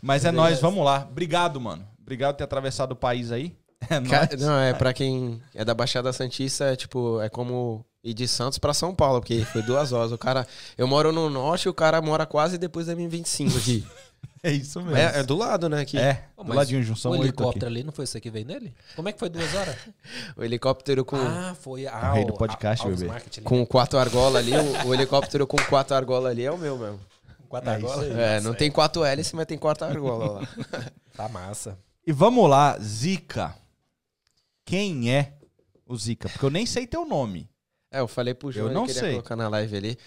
Mas 0.02 0.26
é 0.26 0.32
nóis, 0.32 0.60
vamos 0.60 0.84
lá. 0.84 1.08
Obrigado, 1.10 1.60
mano. 1.60 1.88
Obrigado 2.02 2.34
por 2.34 2.38
ter 2.40 2.44
atravessado 2.46 2.92
o 2.92 2.96
país 2.96 3.32
aí. 3.32 3.56
É 3.84 4.00
Ca- 4.02 4.28
nóis. 4.32 4.42
Não, 4.42 4.60
é 4.60 4.74
pra 4.74 4.92
quem 4.94 5.42
é 5.56 5.64
da 5.64 5.74
Baixada 5.74 6.12
Santista, 6.12 6.66
é 6.66 6.76
tipo, 6.76 7.22
é 7.22 7.30
como 7.30 7.86
ir 8.04 8.14
de 8.14 8.28
Santos 8.28 8.58
pra 8.58 8.74
São 8.74 8.94
Paulo, 8.96 9.20
porque 9.20 9.44
foi 9.46 9.62
duas 9.62 9.92
horas. 9.92 10.12
O 10.12 10.18
cara, 10.18 10.48
eu 10.78 10.88
moro 10.88 11.12
no 11.12 11.30
norte, 11.30 11.68
o 11.70 11.74
cara 11.74 12.02
mora 12.02 12.26
quase 12.26 12.58
depois 12.58 12.88
da 12.88 12.96
M25 12.96 13.58
aqui. 13.58 13.86
É 14.42 14.52
isso 14.52 14.82
mesmo. 14.82 14.96
É, 14.96 15.20
é 15.20 15.24
do 15.24 15.36
lado, 15.36 15.68
né? 15.68 15.82
Aqui. 15.82 15.98
É, 15.98 16.26
Ô, 16.36 16.44
do 16.44 16.50
mas 16.50 16.58
ladinho, 16.58 16.82
junção 16.82 17.12
O 17.12 17.16
helicóptero 17.16 17.66
aqui. 17.68 17.76
ali, 17.76 17.84
não 17.84 17.92
foi 17.92 18.06
você 18.06 18.22
que 18.22 18.30
veio 18.30 18.46
nele? 18.46 18.74
Como 18.96 19.08
é 19.10 19.12
que 19.12 19.20
foi 19.20 19.28
duas 19.30 19.54
horas? 19.54 19.76
O 20.36 20.44
helicóptero 20.44 21.04
com, 21.04 21.18
Ah, 21.18 21.56
foi 21.60 21.86
a. 21.88 22.12
O 22.12 22.14
rei 22.16 22.26
do 22.26 22.34
podcast, 22.34 22.88
bebê. 22.88 23.10
Com 23.44 23.66
quatro 23.66 24.00
argolas 24.00 24.38
ali. 24.38 24.54
O, 24.56 24.88
o 24.88 24.94
helicóptero 24.94 25.46
com 25.46 25.58
quatro 25.66 25.94
argolas 25.96 26.32
ali 26.32 26.46
é 26.46 26.52
o 26.52 26.58
meu 26.58 26.78
mesmo. 26.78 27.00
quatro 27.50 27.70
É 27.70 27.74
argolas. 27.74 28.12
É, 28.18 28.40
não 28.42 28.54
tem 28.54 28.72
quatro 28.72 29.04
hélices, 29.04 29.34
mas 29.34 29.46
tem 29.46 29.58
quatro 29.58 29.86
argolas 29.86 30.32
lá. 30.34 30.48
Tá 31.16 31.28
massa. 31.28 31.78
E 32.08 32.14
vamos 32.14 32.50
lá, 32.50 32.78
Zica. 32.80 33.54
Quem 34.66 35.14
é 35.14 35.34
o 35.86 35.98
Zica? 35.98 36.30
Porque 36.30 36.46
eu 36.46 36.50
nem 36.50 36.66
sei 36.66 36.88
teu 36.88 37.06
nome. 37.06 37.50
É, 37.92 38.00
eu 38.02 38.08
falei 38.08 38.34
pro 38.34 38.52
João, 38.52 38.68
Eu 38.68 38.74
não 38.74 38.84
ele 38.84 38.88
queria 38.94 39.02
sei. 39.02 39.12
colocar 39.14 39.36
na 39.36 39.48
live 39.50 39.76
ali. 39.78 39.98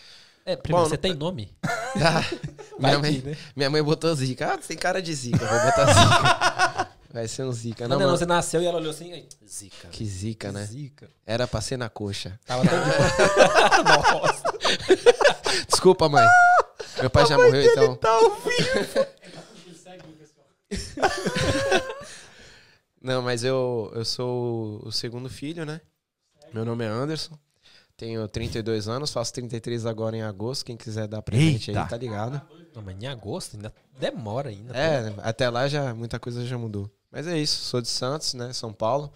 É, 0.45 0.57
primeiro, 0.57 0.85
Bom, 0.85 0.89
você 0.89 0.97
não- 0.97 1.03
tem 1.03 1.15
nome? 1.15 1.55
minha, 1.95 2.21
Vai 2.79 2.97
mãe, 2.97 3.23
né? 3.25 3.37
minha 3.57 3.71
mãe 3.71 3.83
botou 3.83 4.15
zica. 4.15 4.53
Ah, 4.55 4.57
você 4.57 4.69
tem 4.69 4.77
cara 4.77 5.01
de 5.03 5.15
zica, 5.15 5.39
vou 5.39 5.61
botar 5.61 5.87
zica. 5.93 6.89
Vai 7.12 7.29
ser 7.29 7.43
um 7.45 7.53
zica. 7.53 7.85
Não, 7.87 7.91
Não, 7.91 7.99
não, 8.01 8.07
mano. 8.07 8.19
você 8.19 8.25
nasceu 8.25 8.62
e 8.62 8.67
ela 8.67 8.79
olhou 8.79 8.91
assim. 8.91 9.12
aí, 9.12 9.29
Zica. 9.47 9.89
Que 9.89 10.03
zica, 10.07 10.51
né? 10.51 10.65
Zica. 10.65 11.11
Era 11.27 11.47
pra 11.47 11.61
ser 11.61 11.77
na 11.77 11.91
coxa. 11.91 12.41
Tava 12.47 12.65
tão 12.67 12.79
de 12.83 12.87
boa. 13.85 14.23
Nossa. 14.23 14.43
Desculpa, 15.69 16.09
mãe. 16.09 16.27
Meu 16.99 17.11
pai 17.11 17.27
já 17.27 17.37
morreu, 17.37 17.62
então. 17.71 17.95
Tá 17.97 18.19
ouvindo? 18.19 19.07
Não, 23.01 23.21
mas 23.21 23.43
eu, 23.45 23.91
eu 23.95 24.05
sou 24.05 24.81
o 24.83 24.91
segundo 24.93 25.29
filho, 25.29 25.65
né? 25.67 25.81
Meu 26.53 26.65
nome 26.65 26.85
é 26.85 26.89
Anderson. 26.89 27.39
Tenho 27.97 28.27
32 28.27 28.89
anos, 28.89 29.13
faço 29.13 29.33
33 29.35 29.87
agora 29.87 30.17
em 30.17 30.23
agosto. 30.23 30.65
Quem 30.65 30.77
quiser 30.77 31.07
dar 31.07 31.23
presente 31.23 31.71
Eita. 31.71 31.83
aí, 31.83 31.89
tá 31.89 31.97
ligado? 31.97 32.41
Não, 32.75 32.83
mas 32.83 33.01
em 33.01 33.07
agosto 33.07 33.55
ainda 33.57 33.73
demora 33.99 34.49
ainda. 34.49 34.77
É, 34.77 35.15
até 35.19 35.49
lá 35.49 35.69
já 35.69 35.95
muita 35.95 36.19
coisa 36.19 36.45
já 36.45 36.59
mudou. 36.59 36.91
Mas 37.11 37.27
é 37.27 37.39
isso, 37.39 37.63
sou 37.65 37.81
de 37.81 37.89
Santos, 37.89 38.35
né? 38.35 38.53
São 38.53 38.73
Paulo. 38.73 39.13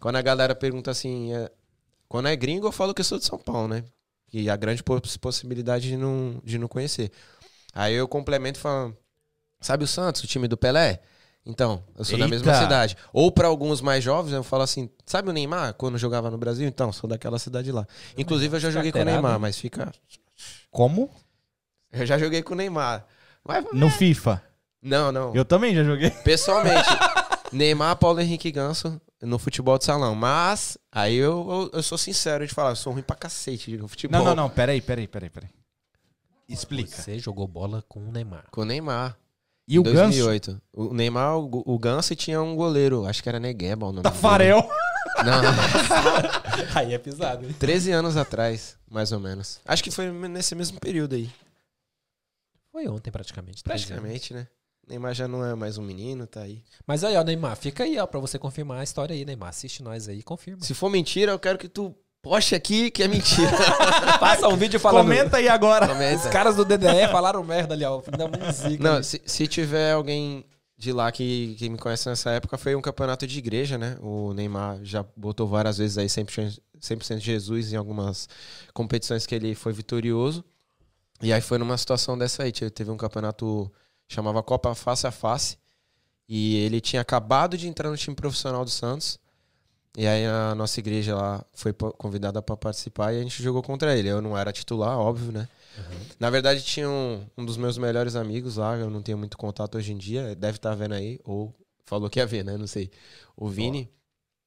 Quando 0.00 0.16
a 0.16 0.22
galera 0.22 0.54
pergunta 0.54 0.90
assim, 0.90 1.32
é, 1.32 1.50
quando 2.08 2.28
é 2.28 2.34
gringo, 2.36 2.66
eu 2.66 2.72
falo 2.72 2.92
que 2.92 3.00
eu 3.00 3.04
sou 3.04 3.18
de 3.18 3.24
São 3.24 3.38
Paulo, 3.38 3.68
né? 3.68 3.84
E 4.32 4.50
a 4.50 4.56
grande 4.56 4.82
poss- 4.82 5.16
possibilidade 5.16 5.88
de 5.88 5.96
não, 5.96 6.40
de 6.44 6.58
não 6.58 6.66
conhecer. 6.66 7.12
Aí 7.72 7.94
eu 7.94 8.08
complemento 8.08 8.58
falando, 8.58 8.96
sabe 9.60 9.84
o 9.84 9.86
Santos, 9.86 10.22
o 10.24 10.26
time 10.26 10.48
do 10.48 10.56
Pelé? 10.56 11.00
Então, 11.44 11.82
eu 11.98 12.04
sou 12.04 12.16
da 12.18 12.28
mesma 12.28 12.52
Eita! 12.52 12.62
cidade. 12.62 12.96
Ou 13.12 13.30
para 13.32 13.48
alguns 13.48 13.80
mais 13.80 14.02
jovens, 14.04 14.32
eu 14.32 14.44
falo 14.44 14.62
assim, 14.62 14.88
sabe 15.04 15.28
o 15.28 15.32
Neymar, 15.32 15.74
quando 15.74 15.98
jogava 15.98 16.30
no 16.30 16.38
Brasil? 16.38 16.68
Então, 16.68 16.92
sou 16.92 17.08
daquela 17.10 17.38
cidade 17.38 17.72
lá. 17.72 17.86
Inclusive, 18.16 18.56
eu 18.56 18.60
já 18.60 18.70
joguei 18.70 18.92
com 18.92 19.00
o. 19.00 19.04
Neymar, 19.04 19.40
mas 19.40 19.58
fica... 19.58 19.92
Como? 20.70 21.10
Eu 21.90 22.06
já 22.06 22.16
joguei 22.16 22.42
com 22.42 22.54
o 22.54 22.56
Neymar. 22.56 23.04
Mas, 23.44 23.64
No 23.72 23.90
FIFA. 23.90 24.42
não, 24.80 25.10
não. 25.10 25.34
Eu 25.34 25.44
também 25.44 25.74
já 25.74 25.82
joguei. 25.82 26.10
Pessoalmente, 26.10 26.88
Neymar, 27.52 27.96
Paulo 27.96 28.20
Henrique 28.20 28.50
Ganso 28.52 29.00
no 29.20 29.38
futebol 29.38 29.76
de 29.78 29.84
salão. 29.84 30.14
Mas, 30.14 30.78
aí 30.92 31.16
eu, 31.16 31.70
eu, 31.72 31.78
eu 31.78 31.82
sou 31.82 31.98
sincero 31.98 32.46
de 32.46 32.54
falar, 32.54 32.70
eu 32.70 32.76
sou 32.76 32.92
ruim 32.92 33.02
pra 33.02 33.16
cacete 33.16 33.76
no 33.76 33.88
futebol. 33.88 34.18
Não, 34.20 34.24
não, 34.28 34.44
não. 34.44 34.50
Peraí, 34.50 34.80
peraí, 34.80 35.08
peraí, 35.08 35.28
peraí. 35.28 35.50
Explica. 36.48 37.02
Você 37.02 37.18
jogou 37.18 37.46
bola 37.48 37.84
com 37.88 38.00
o 38.00 38.12
Neymar. 38.12 38.44
Com 38.50 38.60
o 38.62 38.64
Neymar. 38.64 39.16
E 39.72 39.78
o 39.78 39.80
em 39.80 39.84
Ganso? 39.84 40.18
2008. 40.18 40.62
O 40.70 40.92
Neymar, 40.92 41.38
o, 41.38 41.62
o 41.64 41.78
Ganso 41.78 42.14
tinha 42.14 42.42
um 42.42 42.54
goleiro, 42.54 43.06
acho 43.06 43.22
que 43.22 43.28
era 43.30 43.40
Negueba 43.40 43.86
o 43.86 43.90
nome 43.92 44.02
Tafarel. 44.02 44.68
Não, 45.24 45.42
Aí 46.76 46.92
é 46.92 46.98
pisado, 46.98 47.46
hein? 47.46 47.54
13 47.58 47.90
anos 47.92 48.18
atrás, 48.18 48.76
mais 48.90 49.12
ou 49.12 49.18
menos. 49.18 49.60
Acho 49.64 49.82
que 49.82 49.90
foi 49.90 50.10
nesse 50.28 50.54
mesmo 50.54 50.78
período 50.78 51.14
aí. 51.14 51.30
Foi 52.70 52.86
ontem, 52.86 53.10
praticamente. 53.10 53.62
Praticamente, 53.62 54.34
né? 54.34 54.46
Neymar 54.86 55.14
já 55.14 55.26
não 55.26 55.42
é 55.42 55.54
mais 55.54 55.78
um 55.78 55.82
menino, 55.82 56.26
tá 56.26 56.42
aí. 56.42 56.62
Mas 56.86 57.02
aí, 57.02 57.16
ó, 57.16 57.24
Neymar, 57.24 57.56
fica 57.56 57.84
aí, 57.84 57.98
ó, 57.98 58.06
pra 58.06 58.20
você 58.20 58.38
confirmar 58.38 58.80
a 58.80 58.84
história 58.84 59.14
aí, 59.14 59.24
Neymar. 59.24 59.48
Assiste 59.48 59.82
nós 59.82 60.06
aí 60.06 60.18
e 60.18 60.22
confirma. 60.22 60.62
Se 60.62 60.74
for 60.74 60.90
mentira, 60.90 61.32
eu 61.32 61.38
quero 61.38 61.56
que 61.56 61.68
tu 61.68 61.96
poste 62.22 62.54
aqui 62.54 62.90
que 62.90 63.02
é 63.02 63.08
mentira. 63.08 63.50
Passa 64.18 64.48
um 64.48 64.56
vídeo 64.56 64.78
falando. 64.78 65.04
Comenta 65.04 65.36
aí 65.38 65.48
agora. 65.48 65.86
Os 65.86 65.92
Comenta. 65.92 66.30
caras 66.30 66.56
do 66.56 66.64
DDE 66.64 67.08
falaram 67.10 67.42
merda 67.42 67.74
ali, 67.74 67.84
ó. 67.84 68.00
Música. 68.00 68.82
Não, 68.82 69.02
se, 69.02 69.20
se 69.26 69.46
tiver 69.48 69.92
alguém 69.92 70.46
de 70.78 70.92
lá 70.92 71.12
que, 71.12 71.54
que 71.58 71.68
me 71.68 71.76
conhece 71.76 72.08
nessa 72.08 72.30
época, 72.30 72.56
foi 72.56 72.74
um 72.74 72.80
campeonato 72.80 73.26
de 73.26 73.38
igreja, 73.38 73.76
né? 73.76 73.96
O 74.00 74.32
Neymar 74.32 74.78
já 74.82 75.04
botou 75.16 75.46
várias 75.46 75.78
vezes 75.78 75.98
aí 75.98 76.06
100%, 76.06 76.58
100% 76.80 77.18
Jesus 77.18 77.72
em 77.72 77.76
algumas 77.76 78.28
competições 78.72 79.26
que 79.26 79.34
ele 79.34 79.54
foi 79.54 79.72
vitorioso. 79.72 80.44
E 81.20 81.32
aí 81.32 81.40
foi 81.40 81.58
numa 81.58 81.76
situação 81.76 82.16
dessa 82.16 82.44
aí. 82.44 82.52
Teve 82.52 82.70
teve 82.70 82.90
um 82.90 82.96
campeonato 82.96 83.70
chamava 84.08 84.42
Copa 84.42 84.74
Face 84.74 85.06
a 85.06 85.10
Face. 85.10 85.56
E 86.28 86.56
ele 86.56 86.80
tinha 86.80 87.02
acabado 87.02 87.56
de 87.56 87.68
entrar 87.68 87.90
no 87.90 87.96
time 87.96 88.14
profissional 88.14 88.64
do 88.64 88.70
Santos. 88.70 89.18
E 89.96 90.06
aí 90.06 90.24
a 90.24 90.54
nossa 90.54 90.80
igreja 90.80 91.14
lá 91.14 91.44
foi 91.52 91.72
convidada 91.72 92.40
para 92.40 92.56
participar 92.56 93.12
e 93.12 93.18
a 93.18 93.22
gente 93.22 93.42
jogou 93.42 93.62
contra 93.62 93.96
ele. 93.96 94.08
Eu 94.08 94.22
não 94.22 94.36
era 94.36 94.50
titular, 94.52 94.98
óbvio, 94.98 95.30
né? 95.30 95.48
Na 96.18 96.30
verdade, 96.30 96.62
tinha 96.62 96.88
um, 96.88 97.26
um 97.36 97.44
dos 97.44 97.56
meus 97.56 97.76
melhores 97.76 98.16
amigos 98.16 98.56
lá, 98.56 98.76
eu 98.76 98.90
não 98.90 99.02
tenho 99.02 99.18
muito 99.18 99.36
contato 99.36 99.76
hoje 99.76 99.92
em 99.92 99.98
dia, 99.98 100.34
deve 100.34 100.56
estar 100.56 100.74
vendo 100.74 100.94
aí, 100.94 101.18
ou 101.24 101.54
falou 101.84 102.08
que 102.08 102.18
ia 102.18 102.26
ver, 102.26 102.44
né? 102.44 102.56
Não 102.56 102.66
sei. 102.66 102.90
O 103.36 103.48
Vini. 103.48 103.90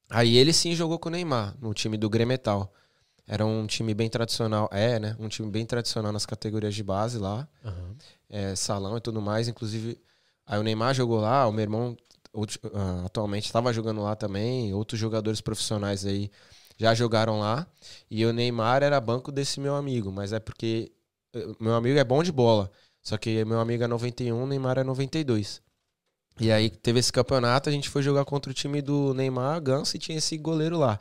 Aí 0.10 0.38
ele 0.38 0.54
sim 0.54 0.75
jogou 0.75 1.00
com 1.00 1.10
o 1.10 1.12
Neymar, 1.12 1.56
no 1.60 1.74
time 1.74 1.98
do 1.98 2.10
Gremetal. 2.10 2.72
Era 3.28 3.44
um 3.46 3.66
time 3.66 3.94
bem 3.94 4.08
tradicional, 4.08 4.70
é, 4.72 5.00
né? 5.00 5.16
Um 5.20 5.28
time 5.28 5.50
bem 5.50 5.66
tradicional 5.66 6.12
nas 6.12 6.25
categorias 6.25 6.75
de 6.75 6.84
base 6.84 7.18
lá, 7.18 7.48
Aham. 7.64 7.96
é, 8.30 8.56
salão 8.56 8.98
e 8.98 9.02
tudo 9.02 9.20
mais. 9.20 9.48
Inclusive, 9.48 10.00
aí 10.46 10.60
o 10.60 10.64
Neymar 10.64 10.94
jogou 10.94 11.20
lá, 11.20 11.48
o 11.48 11.52
meu 11.52 11.64
irmão 11.64 11.98
outro- 12.36 12.60
ah, 12.74 13.04
atualmente 13.06 13.46
estava 13.46 13.72
jogando 13.74 14.01
lá 14.01 14.15
também, 14.15 14.74
outros 14.74 15.00
jogadores 15.00 15.42
profissionais 15.42 16.06
aí 16.06 16.30
já 16.77 16.94
jogaram 16.94 17.39
lá. 17.39 17.65
E 18.12 18.25
o 18.25 18.34
Neymar 18.34 18.84
era 18.84 19.00
banco 19.01 19.32
desse 19.32 19.60
meu 19.60 19.75
amigo, 19.75 20.12
mas 20.12 20.34
é 20.34 20.39
porque 20.39 20.92
eh, 21.34 21.48
meu 21.60 21.74
amigo 21.74 21.98
é 21.98 22.04
bom 22.04 22.22
de 22.24 22.32
bola. 22.32 22.70
Só 23.01 23.18
que 23.18 23.44
meu 23.46 23.60
amigo 23.60 23.84
é 23.84 23.88
91, 23.88 24.44
o 24.44 24.48
Neymar 24.48 24.77
é 24.80 24.84
92. 24.84 25.62
E 26.39 26.51
aí 26.51 26.70
teve 26.70 27.00
esse 27.00 27.13
campeonato, 27.13 27.70
a 27.70 27.72
gente 27.72 27.88
foi 27.89 28.01
jogar 28.01 28.25
contra 28.25 28.51
o 28.51 28.54
time 28.54 28.82
do 28.82 29.13
Neymar, 29.13 29.62
Ganso, 29.62 29.96
e 29.96 30.00
tinha 30.00 30.18
esse 30.18 30.38
goleiro 30.38 30.77
lá. 30.77 31.00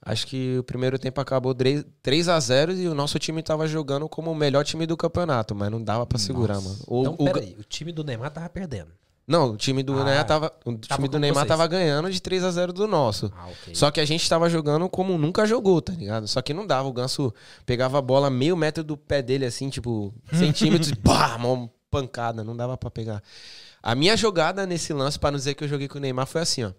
Acho 0.00 0.26
que 0.26 0.56
o 0.58 0.62
primeiro 0.64 0.98
tempo 0.98 1.20
acabou 1.20 1.54
3 1.54 1.84
3 2.02 2.28
a 2.28 2.38
0 2.40 2.72
e 2.72 2.88
o 2.88 2.94
nosso 2.94 3.18
time 3.18 3.42
tava 3.42 3.66
jogando 3.68 4.08
como 4.08 4.30
o 4.30 4.34
melhor 4.34 4.64
time 4.64 4.86
do 4.86 4.96
campeonato, 4.96 5.54
mas 5.54 5.70
não 5.70 5.82
dava 5.82 6.06
pra 6.06 6.18
segurar, 6.18 6.60
mano. 6.60 6.78
O, 6.86 7.00
Então, 7.02 7.14
o 7.18 7.24
peraí. 7.24 7.56
O 7.58 7.64
time 7.64 7.92
do 7.92 8.02
Neymar 8.04 8.30
tava 8.30 8.48
perdendo. 8.48 8.90
Não, 9.28 9.52
o 9.52 9.56
time 9.56 9.82
do 9.82 9.92
Ah, 9.92 10.04
Neymar 10.04 10.26
tava, 10.26 10.52
o 10.64 10.70
time 10.70 10.78
tava 10.88 11.06
do 11.08 11.18
Neymar 11.18 11.40
vocês. 11.44 11.48
tava 11.48 11.66
ganhando 11.66 12.10
de 12.10 12.20
3 12.20 12.42
a 12.42 12.50
0 12.50 12.72
do 12.72 12.88
nosso. 12.88 13.30
Ah, 13.36 13.46
ok. 13.48 13.74
Só 13.74 13.90
que 13.90 14.00
a 14.00 14.04
gente 14.04 14.26
tava 14.28 14.48
jogando 14.48 14.88
como 14.88 15.18
nunca 15.18 15.44
jogou, 15.46 15.82
tá 15.82 15.92
ligado? 15.92 16.26
Só 16.26 16.40
que 16.40 16.54
não 16.54 16.66
dava. 16.66 16.88
O 16.88 16.92
Ganso 16.92 17.32
pegava 17.66 17.98
a 17.98 18.02
bola 18.02 18.30
meio 18.30 18.56
metro 18.56 18.82
do 18.82 18.96
pé 18.96 19.20
dele, 19.20 19.44
assim, 19.44 19.68
tipo, 19.68 20.14
centímetros, 20.32 20.88
e 20.90 20.96
pá, 20.96 21.36
uma 21.36 21.70
pancada. 21.90 22.42
Não 22.42 22.56
dava 22.56 22.76
pra 22.76 22.90
pegar. 22.90 23.22
A 23.82 23.94
minha 23.94 24.16
jogada 24.16 24.66
nesse 24.66 24.92
lance, 24.92 25.18
pra 25.18 25.30
não 25.30 25.38
dizer 25.38 25.54
que 25.54 25.62
eu 25.62 25.68
joguei 25.68 25.86
com 25.88 25.98
o 25.98 26.00
Neymar, 26.00 26.26
foi 26.26 26.40
assim, 26.40 26.64
ó. 26.64 26.72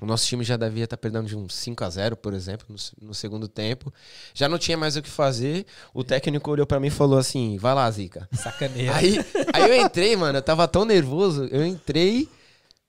O 0.00 0.06
nosso 0.06 0.26
time 0.26 0.42
já 0.42 0.56
devia 0.56 0.84
estar 0.84 0.96
perdendo 0.96 1.26
de 1.26 1.36
uns 1.36 1.54
5 1.54 1.84
a 1.84 1.90
0 1.90 2.16
por 2.16 2.32
exemplo, 2.32 2.66
no, 2.68 3.08
no 3.08 3.14
segundo 3.14 3.46
tempo. 3.46 3.92
Já 4.32 4.48
não 4.48 4.58
tinha 4.58 4.76
mais 4.76 4.96
o 4.96 5.02
que 5.02 5.10
fazer. 5.10 5.66
O 5.92 6.02
técnico 6.02 6.50
olhou 6.50 6.66
pra 6.66 6.80
mim 6.80 6.86
e 6.88 6.90
falou 6.90 7.18
assim: 7.18 7.56
vai 7.58 7.74
lá, 7.74 7.90
Zica. 7.90 8.28
Sacaneira. 8.32 8.94
Aí, 8.96 9.18
aí 9.52 9.62
eu 9.70 9.74
entrei, 9.84 10.16
mano, 10.16 10.38
eu 10.38 10.42
tava 10.42 10.66
tão 10.66 10.84
nervoso. 10.84 11.44
Eu 11.50 11.64
entrei, 11.66 12.28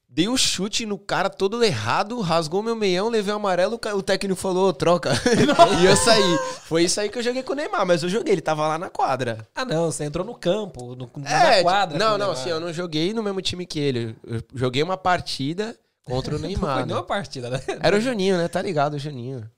dei 0.07 0.27
um 0.29 0.37
chute 0.37 0.85
no 0.85 0.97
cara 0.97 1.29
todo 1.29 1.63
errado, 1.63 2.19
rasgou 2.21 2.61
meu 2.63 2.75
meião, 2.75 3.09
levei 3.09 3.33
o 3.33 3.37
amarelo, 3.37 3.79
o 3.95 4.01
técnico 4.01 4.39
falou, 4.39 4.69
"Ô, 4.69 4.73
troca. 4.73 5.11
e 5.81 5.85
eu 5.85 5.95
saí. 5.97 6.39
Foi 6.63 6.83
isso 6.83 6.99
aí 6.99 7.09
que 7.09 7.17
eu 7.17 7.23
joguei 7.23 7.43
com 7.43 7.53
o 7.53 7.55
Neymar, 7.55 7.85
mas 7.85 8.03
eu 8.03 8.09
joguei, 8.09 8.33
ele 8.33 8.41
tava 8.41 8.67
lá 8.67 8.77
na 8.77 8.89
quadra. 8.89 9.47
Ah, 9.55 9.65
não. 9.65 9.91
Você 9.91 10.03
entrou 10.05 10.25
no 10.25 10.35
campo, 10.35 10.95
no, 10.95 11.09
na 11.17 11.55
É, 11.55 11.61
quadra. 11.63 11.97
não, 11.97 12.17
não, 12.17 12.31
assim, 12.31 12.49
eu 12.49 12.59
não 12.59 12.71
joguei 12.73 13.13
no 13.13 13.21
mesmo 13.23 13.41
time 13.41 13.65
que 13.65 13.79
ele. 13.79 14.15
Eu 14.25 14.41
joguei 14.55 14.81
uma 14.83 14.97
partida 14.97 15.75
contra 16.05 16.35
o 16.35 16.39
Não 16.39 16.47
Neymar. 16.47 16.85
foi 16.87 16.95
né? 16.95 17.01
partida, 17.03 17.49
né? 17.49 17.59
Era 17.81 17.97
o 17.97 18.01
Juninho, 18.01 18.37
né? 18.37 18.47
Tá 18.47 18.61
ligado, 18.61 18.95
o 18.95 18.99
Juninho. 18.99 19.49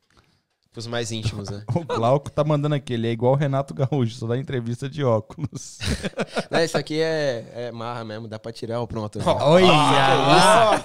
Os 0.76 0.88
mais 0.88 1.12
íntimos, 1.12 1.50
né? 1.50 1.64
O 1.76 1.86
Glauco 1.86 2.32
tá 2.32 2.44
mandando 2.44 2.74
aqui, 2.74 2.94
ele 2.94 3.08
é 3.08 3.12
igual 3.12 3.34
o 3.34 3.36
Renato 3.36 3.76
Gaúcho, 3.76 4.16
só 4.16 4.26
dá 4.26 4.36
entrevista 4.36 4.90
de 4.90 5.04
óculos. 5.04 5.78
Não, 6.50 6.60
isso 6.64 6.76
aqui 6.78 7.00
é, 7.00 7.46
é 7.56 7.72
marra 7.72 8.04
mesmo, 8.04 8.28
dá 8.28 8.40
pra 8.40 8.52
tirar 8.52 8.82
o 8.82 8.88
pronto. 8.88 9.20
né? 9.20 9.26
Olha 9.28 9.68
lá. 9.68 10.84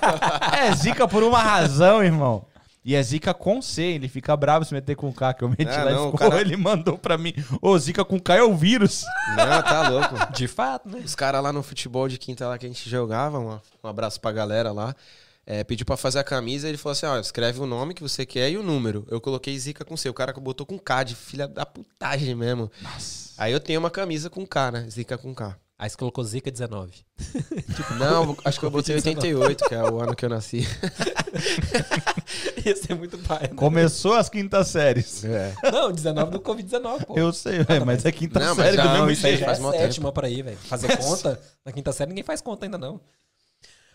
É 0.58 0.74
zica 0.74 1.08
por 1.08 1.22
uma 1.22 1.42
razão, 1.42 2.04
irmão. 2.04 2.44
E 2.84 2.94
é 2.94 3.02
zica 3.02 3.34
com 3.34 3.60
C, 3.60 3.82
ele 3.82 4.08
fica 4.08 4.34
bravo 4.36 4.64
se 4.64 4.72
meter 4.72 4.94
com 4.94 5.12
K, 5.12 5.34
que 5.34 5.42
eu 5.44 5.48
meti 5.48 5.66
Ah, 5.68 5.84
lá 5.84 5.90
não, 5.90 6.04
e 6.04 6.08
o 6.08 6.12
ficou, 6.12 6.30
cara- 6.30 6.40
ele 6.40 6.56
mandou 6.56 6.96
pra 6.96 7.18
mim, 7.18 7.34
ô, 7.60 7.78
zica 7.78 8.02
com 8.04 8.18
K 8.20 8.36
é 8.36 8.42
o 8.42 8.54
vírus. 8.56 9.04
Não, 9.36 9.62
tá 9.62 9.88
louco. 9.88 10.32
De 10.32 10.46
fato, 10.48 10.88
né? 10.88 11.00
Os 11.04 11.14
caras 11.14 11.42
lá 11.42 11.52
no 11.52 11.62
futebol 11.62 12.08
de 12.08 12.16
quinta 12.18 12.46
lá 12.48 12.56
que 12.56 12.64
a 12.64 12.68
gente 12.68 12.88
jogava, 12.88 13.38
um, 13.38 13.58
um 13.84 13.88
abraço 13.88 14.18
pra 14.20 14.32
galera 14.32 14.72
lá. 14.72 14.94
É, 15.50 15.64
pediu 15.64 15.86
pra 15.86 15.96
fazer 15.96 16.18
a 16.18 16.24
camisa, 16.24 16.68
ele 16.68 16.76
falou 16.76 16.92
assim: 16.92 17.06
ó, 17.06 17.18
escreve 17.18 17.58
o 17.58 17.64
nome 17.64 17.94
que 17.94 18.02
você 18.02 18.26
quer 18.26 18.50
e 18.50 18.58
o 18.58 18.62
número. 18.62 19.06
Eu 19.10 19.18
coloquei 19.18 19.58
Zica 19.58 19.82
com 19.82 19.96
C. 19.96 20.06
O 20.10 20.12
cara 20.12 20.30
botou 20.34 20.66
com 20.66 20.78
K, 20.78 21.04
de 21.04 21.14
filha 21.14 21.48
da 21.48 21.64
putagem 21.64 22.34
mesmo. 22.34 22.70
Nossa. 22.82 23.32
Aí 23.38 23.50
eu 23.50 23.58
tenho 23.58 23.80
uma 23.80 23.90
camisa 23.90 24.28
com 24.28 24.46
K, 24.46 24.70
né? 24.70 24.86
Zica 24.90 25.16
com 25.16 25.34
K. 25.34 25.56
Aí 25.78 25.88
você 25.88 25.96
colocou 25.96 26.22
Zika 26.22 26.50
19. 26.50 26.92
Não, 27.98 28.36
acho 28.44 28.60
que 28.60 28.66
eu 28.66 28.70
botei 28.70 28.96
88, 28.96 29.64
que 29.64 29.74
é 29.74 29.82
o 29.84 29.98
ano 30.02 30.14
que 30.14 30.26
eu 30.26 30.28
nasci. 30.28 30.66
Ia 32.66 32.76
ser 32.76 32.94
muito 32.94 33.16
pai. 33.16 33.44
Né? 33.44 33.54
Começou 33.56 34.14
as 34.14 34.28
quintas 34.28 34.68
séries. 34.68 35.24
É. 35.24 35.54
Não, 35.72 35.90
19 35.90 36.30
do 36.30 36.40
Covid-19, 36.40 37.06
pô. 37.06 37.16
Eu 37.16 37.32
sei, 37.32 37.60
velho, 37.64 37.86
mas 37.86 38.04
é 38.04 38.12
quinta 38.12 38.38
Não, 38.38 38.54
mas 38.54 38.66
série 38.66 38.76
já 38.76 38.82
do 38.82 38.88
não, 38.88 38.94
mesmo 38.96 39.10
isso 39.12 39.22
jeito. 39.22 39.38
Já 39.38 39.46
faz 39.46 39.58
é 39.58 39.62
mó 39.62 39.72
sétima 39.72 40.12
por 40.12 40.24
aí, 40.26 40.42
velho. 40.42 40.58
Fazer 40.58 40.94
conta. 40.98 41.40
Na 41.64 41.72
quinta 41.72 41.90
série 41.92 42.10
ninguém 42.10 42.24
faz 42.24 42.42
conta 42.42 42.66
ainda, 42.66 42.76
não. 42.76 43.00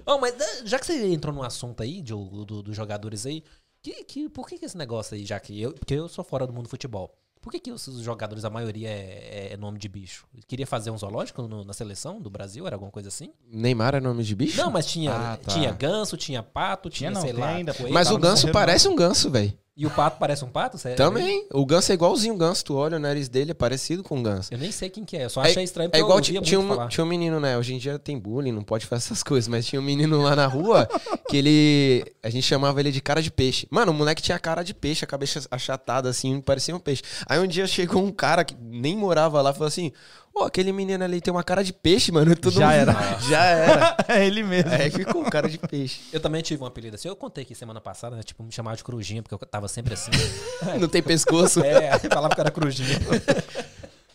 Oh, 0.06 0.18
mas 0.20 0.40
eh, 0.40 0.62
já 0.66 0.78
que 0.80 0.86
você 0.86 1.06
entrou 1.08 1.34
no 1.34 1.44
assunto 1.44 1.82
aí, 1.84 2.02
do- 2.02 2.62
dos 2.64 2.76
jogadores 2.76 3.26
aí, 3.26 3.44
que, 3.82 4.04
que, 4.04 4.30
por 4.30 4.48
que, 4.48 4.58
que 4.58 4.66
esse 4.66 4.78
negócio 4.78 5.16
aí, 5.16 5.26
já 5.26 5.40
que 5.40 5.60
eu. 5.62 5.74
Porque 5.74 5.94
eu 5.94 6.08
sou 6.08 6.24
fora 6.24 6.46
do 6.48 6.54
mundo 6.54 6.64
do 6.64 6.70
futebol. 6.70 7.14
Por 7.42 7.52
que, 7.52 7.60
que 7.60 7.72
os 7.74 7.84
jogadores, 8.00 8.46
a 8.46 8.50
maioria 8.50 8.88
é, 8.90 9.50
é 9.52 9.58
nome 9.58 9.78
de 9.78 9.90
bicho? 9.90 10.26
Queria 10.48 10.66
fazer 10.66 10.92
um 10.92 10.98
zoológico 10.98 11.42
no- 11.42 11.66
na 11.66 11.74
seleção 11.74 12.22
do 12.22 12.30
Brasil? 12.30 12.66
Era 12.66 12.78
alguma 12.78 12.90
coisa 12.92 13.10
assim? 13.10 13.34
Neymar 13.46 13.96
é 13.96 14.00
nome 14.00 14.24
de 14.24 14.34
bicho? 14.34 14.56
Não, 14.56 14.72
mas 14.72 14.86
tinha, 14.86 15.12
Ah, 15.14 15.36
tá. 15.38 15.52
tinha 15.52 15.70
ganso, 15.74 16.16
tinha 16.16 16.42
pato, 16.42 16.90
tinha, 16.90 17.10
Tinha 17.12 17.20
não, 17.20 17.28
sei 17.28 17.34
lá. 17.38 17.50
ainda. 17.56 17.76
Mas 17.92 18.10
o 18.10 18.18
ganso 18.18 18.50
parece 18.54 18.88
um 18.88 18.96
ganso, 18.96 19.30
velho. 19.30 19.54
E 19.76 19.88
o 19.88 19.90
pato 19.90 20.18
parece 20.20 20.46
um 20.46 20.50
pato? 20.50 20.78
Sério? 20.78 20.96
Também. 20.96 21.48
O 21.52 21.66
ganso 21.66 21.92
é 21.92 21.96
igualzinho 21.96 22.36
o 22.36 22.38
ganso. 22.38 22.64
Tu 22.64 22.76
olha 22.76 22.98
o 22.98 23.00
nariz 23.00 23.28
dele, 23.28 23.52
é 23.52 23.54
parecido 23.56 24.04
com 24.04 24.20
o 24.20 24.22
ganso. 24.22 24.54
Eu 24.54 24.60
nem 24.60 24.72
sei 24.72 24.88
quem 24.88 25.04
que 25.04 25.18
é. 25.18 25.26
Eu 25.26 25.32
só 25.32 25.44
É- 25.44 25.50
achei 25.50 25.64
estranho 25.64 25.90
porque 25.90 25.98
É 25.98 26.04
igual 26.04 26.20
eu 26.20 26.24
ouvia 26.24 26.42
tinha, 26.42 26.60
um, 26.60 26.88
tinha 26.88 27.04
um 27.04 27.08
menino, 27.08 27.40
né? 27.40 27.58
Hoje 27.58 27.74
em 27.74 27.80
dia 27.80 27.98
tem 27.98 28.20
bullying, 28.20 28.52
não 28.52 28.62
pode 28.64 28.86
fazer 28.86 29.06
essas 29.12 29.24
coisas, 29.24 29.48
mas 29.48 29.66
tinha 29.66 29.82
um 29.82 29.84
menino 29.84 30.22
lá 30.22 30.36
na 30.36 30.46
rua 30.46 30.88
que 31.28 31.38
ele. 31.38 32.06
A 32.22 32.30
gente 32.30 32.44
chamava 32.44 32.80
ele 32.80 32.92
de 32.92 33.02
cara 33.02 33.20
de 33.20 33.32
peixe. 33.32 33.66
Mano, 33.72 33.92
o 33.92 33.96
moleque 33.96 34.22
tinha 34.22 34.38
cara 34.38 34.62
de 34.62 34.76
peixe, 34.76 35.04
a 35.06 35.08
cabeça 35.08 35.42
achatada 35.50 36.08
assim, 36.08 36.40
parecia 36.40 36.76
um 36.76 36.80
peixe. 36.80 37.02
Aí 37.26 37.40
um 37.40 37.48
dia 37.48 37.66
chegou 37.66 38.04
um 38.04 38.12
cara 38.12 38.44
que 38.44 38.56
nem 38.62 38.96
morava 38.96 39.42
lá 39.42 39.50
e 39.50 39.54
falou 39.54 39.68
assim: 39.68 39.92
Pô, 40.34 40.46
aquele 40.46 40.72
menino 40.72 41.04
ali 41.04 41.22
tem 41.22 41.32
uma 41.32 41.44
cara 41.44 41.64
de 41.64 41.72
peixe, 41.72 42.12
mano. 42.12 42.36
Todo 42.36 42.54
Já 42.54 42.66
mundo- 42.68 42.76
era. 42.76 43.20
Já 43.30 43.44
era. 43.44 43.98
É 44.10 44.26
ele 44.26 44.42
mesmo. 44.44 44.72
Aí 44.72 44.90
ficou 44.90 45.22
um 45.22 45.30
cara 45.30 45.48
de 45.48 45.58
peixe. 45.60 46.02
Eu 46.12 46.20
também 46.20 46.42
tive 46.42 46.62
um 46.64 46.66
apelido 46.66 46.96
assim. 46.96 47.08
Eu 47.08 47.16
contei 47.16 47.44
aqui 47.44 47.54
semana 47.54 47.80
passada, 47.80 48.16
né? 48.16 48.24
Tipo, 48.24 48.42
me 48.44 48.52
chamava 48.52 48.76
de 48.76 48.84
Crujinha, 48.84 49.22
porque 49.22 49.36
eu 49.36 49.40
tava 49.48 49.68
sempre 49.68 49.94
assim. 49.94 50.10
Não 50.82 50.88
tem 50.88 51.04
pescoço. 51.04 51.62
é, 51.64 51.92
aí 51.92 52.00
falava 52.10 52.34
que 52.34 52.42
era 52.42 52.50
Crujinha. 52.50 53.00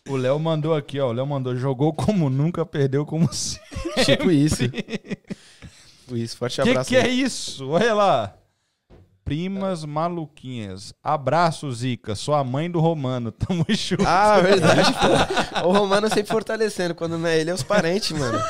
O 0.08 0.16
Léo 0.16 0.38
mandou 0.40 0.74
aqui, 0.74 0.98
ó. 0.98 1.08
O 1.08 1.12
Léo 1.12 1.26
mandou, 1.26 1.54
jogou 1.54 1.92
como 1.92 2.28
nunca, 2.28 2.66
perdeu 2.66 3.06
como 3.06 3.32
se. 3.32 3.60
Tipo 4.04 4.30
isso. 4.30 4.68
Tipo 4.68 6.16
isso. 6.16 6.36
Forte 6.36 6.60
Que 6.62 6.70
abraço. 6.70 6.88
que 6.88 6.96
é 6.96 7.08
isso? 7.08 7.68
Olha 7.68 7.94
lá. 7.94 8.34
Primas 9.28 9.84
maluquinhas. 9.84 10.94
Abraço, 11.04 11.70
Zica. 11.70 12.14
Sou 12.14 12.34
a 12.34 12.42
mãe 12.42 12.70
do 12.70 12.80
Romano. 12.80 13.30
Tamo 13.36 13.62
junto. 13.68 14.06
Ah, 14.06 14.40
verdade, 14.40 14.90
pô. 14.94 15.68
O 15.68 15.72
Romano 15.72 16.08
sempre 16.08 16.32
fortalecendo. 16.32 16.94
Quando 16.94 17.18
não 17.18 17.28
é 17.28 17.38
ele, 17.38 17.50
é 17.50 17.54
os 17.54 17.62
parentes, 17.62 18.18
mano. 18.18 18.40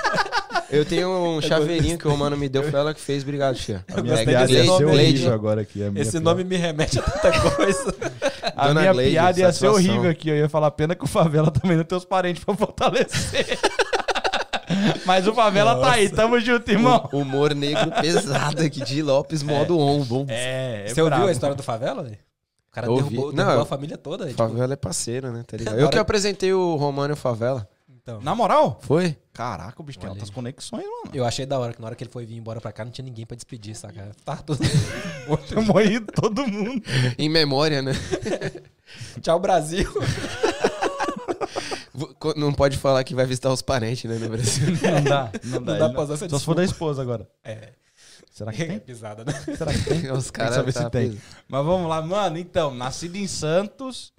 Eu 0.71 0.85
tenho 0.85 1.09
um 1.09 1.43
chaveirinho 1.43 1.99
que 1.99 2.07
o 2.07 2.11
Romano 2.11 2.37
me 2.37 2.49
deu, 2.49 2.63
foi 2.63 2.79
ela 2.79 2.95
que 2.95 3.01
fez. 3.01 3.25
Obrigado, 3.25 3.57
tia. 3.57 3.85
a 3.91 4.01
minha 4.01 4.15
gostei 4.15 4.27
piada 4.27 4.53
ia 4.53 4.65
ser 4.65 4.85
horrível 4.85 5.35
agora 5.35 5.61
aqui. 5.63 5.81
Esse 5.97 6.21
nome 6.21 6.45
me 6.45 6.57
remete 6.57 7.01
a 7.01 7.03
tanta 7.03 7.51
coisa. 7.51 7.95
A 8.55 8.69
Dona 8.69 8.81
minha 8.81 8.95
piada 8.95 9.41
ia 9.41 9.53
ser 9.53 9.69
horrível 9.69 10.11
aqui. 10.11 10.29
Eu 10.29 10.37
ia 10.37 10.49
falar 10.49 10.71
pena 10.73 10.95
que 10.95 11.05
o 11.05 11.07
Favela 11.07 11.51
também 11.51 11.77
não 11.77 11.85
tem 11.85 11.97
os 11.97 12.05
parentes 12.05 12.45
pra 12.45 12.55
fortalecer. 12.55 13.59
Mas 15.05 15.27
o 15.27 15.35
Favela 15.35 15.81
tá 15.81 15.93
aí. 15.93 16.09
Tamo 16.09 16.39
junto, 16.41 16.71
irmão. 16.71 17.09
O 17.13 17.19
humor 17.19 17.55
negro 17.55 17.91
pesado 18.01 18.63
aqui 18.63 18.83
de 18.85 19.03
Lopes, 19.03 19.43
modo 19.43 19.79
on. 19.79 20.03
Bom. 20.05 20.27
É, 20.29 20.85
é 20.85 20.89
Você 20.89 21.01
ouviu 21.01 21.07
brabo. 21.17 21.27
a 21.29 21.33
história 21.33 21.57
do 21.57 21.63
Favela? 21.63 22.03
velho? 22.03 22.17
O 22.17 22.71
cara 22.73 22.91
Ouvi. 22.91 23.03
derrubou, 23.11 23.27
Não, 23.31 23.37
derrubou 23.37 23.57
eu- 23.57 23.63
a 23.63 23.67
família 23.67 23.97
toda. 23.99 24.25
tipo, 24.27 24.37
Favela 24.37 24.73
é 24.73 24.77
parceiro, 24.77 25.33
né? 25.33 25.43
Tá 25.47 25.57
ligado? 25.57 25.73
Agora- 25.75 25.87
Eu 25.87 25.91
que 25.91 25.99
apresentei 25.99 26.53
o 26.53 26.77
Romano 26.77 27.13
e 27.13 27.15
o 27.15 27.17
Favela. 27.17 27.67
então. 27.91 28.21
Na 28.21 28.35
moral? 28.35 28.79
Foi? 28.83 29.17
Caraca, 29.33 29.81
o 29.81 29.85
bicho 29.85 29.99
tem 29.99 30.09
altas 30.09 30.31
conexões, 30.31 30.83
mano. 30.85 31.11
Eu 31.15 31.25
achei 31.25 31.47
da 31.47 31.59
hora 31.59 31.73
que 31.73 31.81
na 31.81 31.87
hora 31.87 31.95
que 31.97 32.03
ele 32.05 32.11
foi 32.11 32.25
vir 32.27 32.37
embora 32.37 32.61
pra 32.61 32.73
cá, 32.73 32.85
não 32.85 32.91
tinha 32.93 33.05
ninguém 33.05 33.25
pra 33.25 33.35
despedir, 33.37 33.75
saca? 33.77 34.11
Tá 34.25 34.37
tudo. 34.37 34.59
Eu 35.55 35.63
morri 35.63 36.01
todo 36.01 36.47
mundo. 36.47 36.83
Em 37.19 37.29
memória, 37.29 37.81
né? 37.83 37.93
Tchau, 39.23 39.39
Brasil. 39.39 39.89
Não 42.37 42.53
pode 42.53 42.77
falar 42.79 43.03
que 43.05 43.15
vai 43.15 43.27
visitar 43.27 43.53
os 43.53 43.63
parentes, 43.63 44.05
né, 44.11 44.19
no 44.19 44.29
Brasil. 44.31 44.67
Não 44.71 45.05
dá, 45.05 45.33
não 45.45 45.63
dá. 45.63 45.79
dá 45.79 45.85
Ele 45.87 45.95
pra 45.95 46.03
usar 46.03 46.15
essa 46.15 46.29
Só 46.29 46.39
se 46.39 46.45
for 46.45 46.55
da 46.55 46.65
esposa 46.65 47.03
agora. 47.03 47.29
É. 47.45 47.73
Será 48.31 48.53
que 48.53 48.65
tem? 48.67 48.79
Pisada, 48.79 49.25
né? 49.25 49.33
Será 49.57 49.73
que 49.73 49.85
tem? 49.85 50.11
Os 50.13 50.31
caras 50.31 50.55
saber 50.57 50.73
se 50.73 50.79
tá 50.83 50.91
tem. 50.91 51.21
Mas 51.49 51.65
vamos 51.65 51.89
lá, 51.89 52.01
mano. 52.03 52.39
Então, 52.39 52.73
nascido 52.75 53.17
em 53.17 53.27
Santos, 53.27 54.13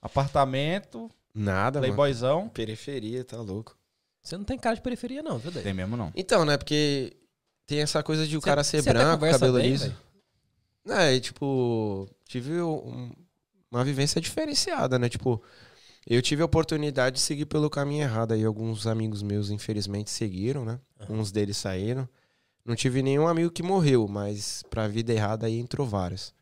apartamento, 0.00 1.10
Nada, 1.34 1.80
mano. 1.80 1.92
playboyzão. 1.92 2.48
Periferia, 2.48 3.24
tá 3.24 3.36
louco. 3.38 3.76
Você 4.22 4.36
não 4.36 4.44
tem 4.44 4.58
cara 4.58 4.76
de 4.76 4.80
periferia, 4.82 5.22
não, 5.22 5.38
viu? 5.38 5.50
Tem 5.52 5.74
mesmo, 5.74 5.96
não. 5.96 6.12
Então, 6.14 6.44
né, 6.44 6.56
porque 6.56 7.16
tem 7.66 7.80
essa 7.80 8.02
coisa 8.02 8.26
de 8.26 8.36
o 8.36 8.40
Você- 8.40 8.44
cara 8.46 8.62
ser 8.64 8.82
branco, 8.82 9.26
cabelo 9.28 9.58
bem, 9.58 9.70
liso. 9.72 9.84
velho. 10.86 10.98
É, 11.00 11.14
e, 11.14 11.20
tipo, 11.20 12.08
tive 12.26 12.60
um- 12.62 13.10
uma 13.70 13.82
vivência 13.84 14.20
diferenciada, 14.20 14.98
né? 14.98 15.08
Tipo, 15.08 15.42
eu 16.06 16.20
tive 16.20 16.42
a 16.42 16.44
oportunidade 16.44 17.16
de 17.16 17.22
seguir 17.22 17.46
pelo 17.46 17.70
caminho 17.70 18.02
errado. 18.02 18.32
Aí 18.32 18.44
alguns 18.44 18.86
amigos 18.86 19.22
meus, 19.22 19.50
infelizmente, 19.50 20.10
seguiram, 20.10 20.64
né? 20.64 20.78
Uns 21.08 21.32
deles 21.32 21.56
saíram. 21.56 22.08
Não 22.64 22.74
tive 22.74 23.02
nenhum 23.02 23.26
amigo 23.28 23.50
que 23.50 23.62
morreu, 23.62 24.08
mas 24.08 24.62
pra 24.70 24.88
vida 24.88 25.12
errada 25.12 25.46
aí 25.46 25.58
entrou 25.58 25.86
vários. 25.86 26.32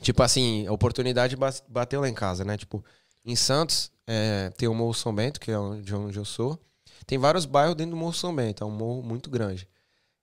Tipo 0.00 0.22
assim, 0.22 0.66
a 0.66 0.72
oportunidade 0.72 1.36
bateu 1.68 2.00
lá 2.00 2.08
em 2.08 2.14
casa, 2.14 2.44
né? 2.44 2.56
Tipo, 2.56 2.84
em 3.24 3.36
Santos 3.36 3.90
é, 4.06 4.50
tem 4.56 4.68
o 4.68 4.74
Morro 4.74 4.94
São 4.94 5.14
Bento, 5.14 5.40
que 5.40 5.50
é 5.50 5.56
de 5.82 5.94
onde 5.94 6.18
eu 6.18 6.24
sou. 6.24 6.58
Tem 7.06 7.18
vários 7.18 7.44
bairros 7.46 7.74
dentro 7.74 7.92
do 7.92 7.96
Morro 7.96 8.12
São 8.12 8.34
Bento, 8.34 8.64
é 8.64 8.66
um 8.66 8.70
morro 8.70 9.02
muito 9.02 9.30
grande. 9.30 9.68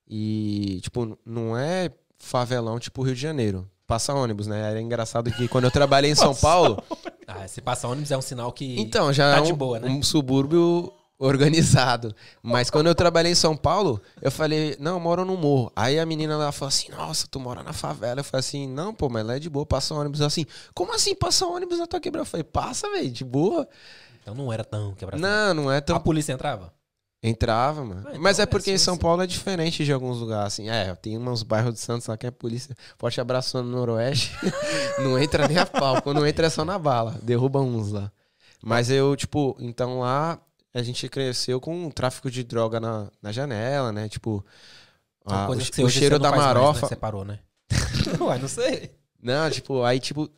E, 0.06 0.80
tipo, 0.82 1.18
não 1.24 1.56
é 1.56 1.90
favelão 2.18 2.78
tipo 2.78 3.02
Rio 3.02 3.14
de 3.14 3.20
Janeiro. 3.20 3.68
Passa 3.86 4.14
ônibus, 4.14 4.46
né? 4.46 4.70
Era 4.70 4.80
engraçado 4.80 5.30
que 5.32 5.48
quando 5.48 5.64
eu 5.64 5.70
trabalhei 5.70 6.10
em 6.10 6.14
São 6.14 6.34
Paulo, 6.34 6.82
Ah, 7.26 7.46
se 7.46 7.60
passar 7.60 7.88
ônibus 7.88 8.10
é 8.10 8.16
um 8.16 8.22
sinal 8.22 8.52
que. 8.52 8.78
então, 8.80 9.12
já 9.12 9.32
tá 9.32 9.38
é 9.38 9.42
de 9.42 9.52
um, 9.52 9.56
boa, 9.56 9.78
né? 9.78 9.88
um 9.88 10.02
subúrbio 10.02 10.92
organizado. 11.18 12.14
Mas 12.42 12.68
quando 12.68 12.88
eu 12.88 12.94
trabalhei 12.94 13.30
em 13.30 13.36
São 13.36 13.56
Paulo, 13.56 14.00
eu 14.20 14.30
falei, 14.30 14.76
não, 14.80 14.94
eu 14.94 15.00
moro 15.00 15.24
no 15.24 15.36
morro. 15.36 15.70
Aí 15.76 15.98
a 15.98 16.04
menina 16.04 16.36
lá 16.36 16.50
falou 16.50 16.68
assim, 16.68 16.90
nossa, 16.90 17.28
tu 17.28 17.38
mora 17.38 17.62
na 17.62 17.72
favela. 17.72 18.20
Eu 18.20 18.24
falei 18.24 18.40
assim, 18.40 18.66
não, 18.68 18.92
pô, 18.92 19.08
mas 19.08 19.24
lá 19.24 19.36
é 19.36 19.38
de 19.38 19.48
boa, 19.48 19.64
passa 19.64 19.94
ônibus. 19.94 20.20
Assim, 20.20 20.44
como 20.74 20.92
assim 20.92 21.14
passa 21.14 21.46
ônibus 21.46 21.78
na 21.78 21.86
tua 21.86 22.00
quebrada? 22.00 22.22
Eu 22.22 22.30
falei, 22.30 22.44
passa, 22.44 22.90
velho, 22.90 23.10
de 23.10 23.24
boa. 23.24 23.68
Então 24.20 24.34
não 24.34 24.52
era 24.52 24.64
tão 24.64 24.94
quebrado. 24.94 25.22
Não, 25.22 25.54
não 25.54 25.72
é 25.72 25.78
A 25.78 25.82
tão... 25.82 26.00
polícia 26.00 26.32
entrava? 26.32 26.72
Entrava, 27.22 27.84
mano. 27.84 28.02
Ah, 28.06 28.10
então 28.10 28.20
Mas 28.20 28.38
é 28.40 28.42
é 28.42 28.46
porque 28.46 28.70
em 28.70 28.74
assim, 28.74 28.84
São 28.84 28.94
assim. 28.94 29.00
Paulo 29.02 29.22
é 29.22 29.26
diferente 29.26 29.84
de 29.84 29.92
alguns 29.92 30.18
lugares, 30.18 30.54
assim. 30.54 30.68
É, 30.68 30.92
tem 30.96 31.16
uns 31.16 31.42
bairros 31.42 31.74
de 31.74 31.80
Santos 31.80 32.06
lá 32.08 32.16
que 32.16 32.26
é 32.26 32.30
polícia. 32.30 32.74
Forte 32.98 33.20
abraço 33.20 33.62
no 33.62 33.70
Noroeste. 33.70 34.32
não 34.98 35.18
entra 35.18 35.46
nem 35.46 35.56
a 35.58 35.66
pau. 35.66 36.02
Quando 36.02 36.26
entra 36.26 36.46
é 36.48 36.50
só 36.50 36.64
na 36.64 36.78
bala. 36.78 37.18
Derruba 37.22 37.60
uns 37.60 37.92
lá. 37.92 38.10
Mas 38.62 38.90
eu, 38.90 39.14
tipo, 39.16 39.56
então 39.60 40.00
lá 40.00 40.40
a 40.74 40.82
gente 40.82 41.08
cresceu 41.08 41.60
com 41.60 41.86
um 41.86 41.90
tráfico 41.90 42.30
de 42.30 42.42
droga 42.42 42.80
na, 42.80 43.08
na 43.20 43.30
janela, 43.30 43.92
né? 43.92 44.08
Tipo, 44.08 44.44
São 45.28 45.36
a- 45.38 45.48
o, 45.50 45.56
que 45.58 45.84
o 45.84 45.88
cheiro 45.88 46.18
da 46.18 46.30
faz 46.30 46.42
mais, 46.42 46.54
marofa. 46.54 46.80
né? 46.82 46.88
Você 46.88 46.96
parou, 46.96 47.24
né? 47.24 47.38
Ué, 48.20 48.38
não 48.38 48.48
sei. 48.48 48.90
Não, 49.22 49.48
tipo, 49.50 49.82
aí, 49.84 50.00
tipo, 50.00 50.28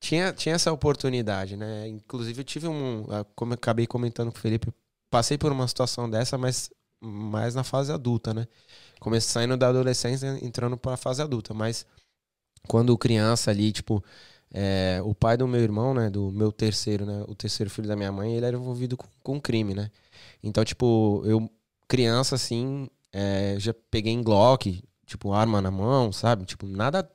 tinha, 0.00 0.32
tinha 0.32 0.54
essa 0.56 0.72
oportunidade, 0.72 1.56
né? 1.56 1.86
Inclusive, 1.88 2.40
eu 2.40 2.44
tive 2.44 2.66
um. 2.66 3.06
Como 3.36 3.52
eu 3.52 3.54
acabei 3.54 3.86
comentando 3.86 4.32
com 4.32 4.38
o 4.38 4.40
Felipe, 4.40 4.72
passei 5.12 5.36
por 5.36 5.52
uma 5.52 5.68
situação 5.68 6.08
dessa, 6.08 6.38
mas 6.38 6.70
mais 6.98 7.54
na 7.54 7.62
fase 7.62 7.92
adulta, 7.92 8.32
né? 8.32 8.48
Comecei 8.98 9.30
saindo 9.30 9.56
da 9.58 9.68
adolescência, 9.68 10.38
entrando 10.40 10.76
pra 10.76 10.96
fase 10.96 11.20
adulta. 11.20 11.52
Mas 11.52 11.84
quando 12.66 12.96
criança 12.96 13.50
ali, 13.50 13.72
tipo, 13.72 14.02
é, 14.52 15.00
o 15.04 15.14
pai 15.14 15.36
do 15.36 15.46
meu 15.46 15.60
irmão, 15.60 15.92
né? 15.92 16.08
Do 16.08 16.32
meu 16.32 16.50
terceiro, 16.50 17.04
né? 17.04 17.24
O 17.28 17.34
terceiro 17.34 17.70
filho 17.70 17.88
da 17.88 17.96
minha 17.96 18.10
mãe, 18.10 18.34
ele 18.34 18.46
era 18.46 18.56
envolvido 18.56 18.96
com, 18.96 19.06
com 19.22 19.40
crime, 19.40 19.74
né? 19.74 19.90
Então, 20.42 20.64
tipo, 20.64 21.22
eu, 21.26 21.50
criança, 21.86 22.36
assim, 22.36 22.88
é, 23.12 23.56
já 23.58 23.74
peguei 23.90 24.12
em 24.14 24.22
Glock, 24.22 24.82
tipo, 25.04 25.32
arma 25.32 25.60
na 25.60 25.70
mão, 25.70 26.10
sabe? 26.10 26.46
Tipo, 26.46 26.66
nada 26.66 27.06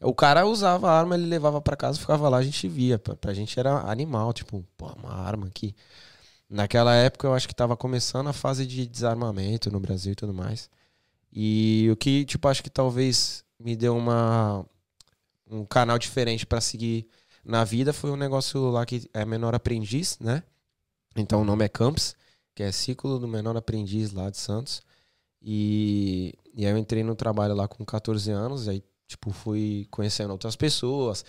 o 0.00 0.14
cara 0.14 0.46
usava 0.46 0.90
a 0.90 0.98
arma, 0.98 1.14
ele 1.16 1.26
levava 1.26 1.60
pra 1.60 1.76
casa, 1.76 1.98
ficava 1.98 2.28
lá, 2.28 2.38
a 2.38 2.42
gente 2.42 2.68
via. 2.68 2.98
Pra, 2.98 3.16
pra 3.16 3.34
gente 3.34 3.58
era 3.58 3.80
animal, 3.90 4.32
tipo, 4.32 4.64
pô, 4.76 4.86
uma 4.96 5.12
arma 5.12 5.46
aqui. 5.46 5.74
Naquela 6.48 6.94
época 6.94 7.26
eu 7.26 7.34
acho 7.34 7.46
que 7.46 7.54
tava 7.54 7.76
começando 7.76 8.28
a 8.28 8.32
fase 8.32 8.66
de 8.66 8.86
desarmamento 8.86 9.70
no 9.70 9.80
Brasil 9.80 10.12
e 10.12 10.16
tudo 10.16 10.32
mais. 10.32 10.70
E 11.32 11.88
o 11.92 11.96
que, 11.96 12.24
tipo, 12.24 12.48
acho 12.48 12.62
que 12.62 12.70
talvez 12.70 13.44
me 13.58 13.76
deu 13.76 13.96
uma 13.96 14.64
um 15.50 15.64
canal 15.64 15.98
diferente 15.98 16.46
pra 16.46 16.60
seguir 16.60 17.08
na 17.44 17.64
vida 17.64 17.92
foi 17.92 18.10
um 18.10 18.16
negócio 18.16 18.70
lá 18.70 18.84
que 18.84 19.08
é 19.14 19.24
menor 19.24 19.54
aprendiz, 19.54 20.18
né? 20.18 20.42
Então 21.16 21.40
o 21.40 21.44
nome 21.44 21.64
é 21.64 21.68
Campus, 21.68 22.14
que 22.54 22.62
é 22.62 22.70
ciclo 22.70 23.18
do 23.18 23.26
menor 23.26 23.56
aprendiz 23.56 24.12
lá 24.12 24.28
de 24.30 24.36
Santos. 24.36 24.82
E, 25.40 26.34
e 26.54 26.66
aí 26.66 26.72
eu 26.72 26.78
entrei 26.78 27.02
no 27.02 27.14
trabalho 27.14 27.54
lá 27.54 27.66
com 27.66 27.84
14 27.84 28.30
anos, 28.30 28.68
aí 28.68 28.82
tipo 29.06 29.30
fui 29.30 29.86
conhecendo 29.90 30.30
outras 30.32 30.56
pessoas, 30.56 31.24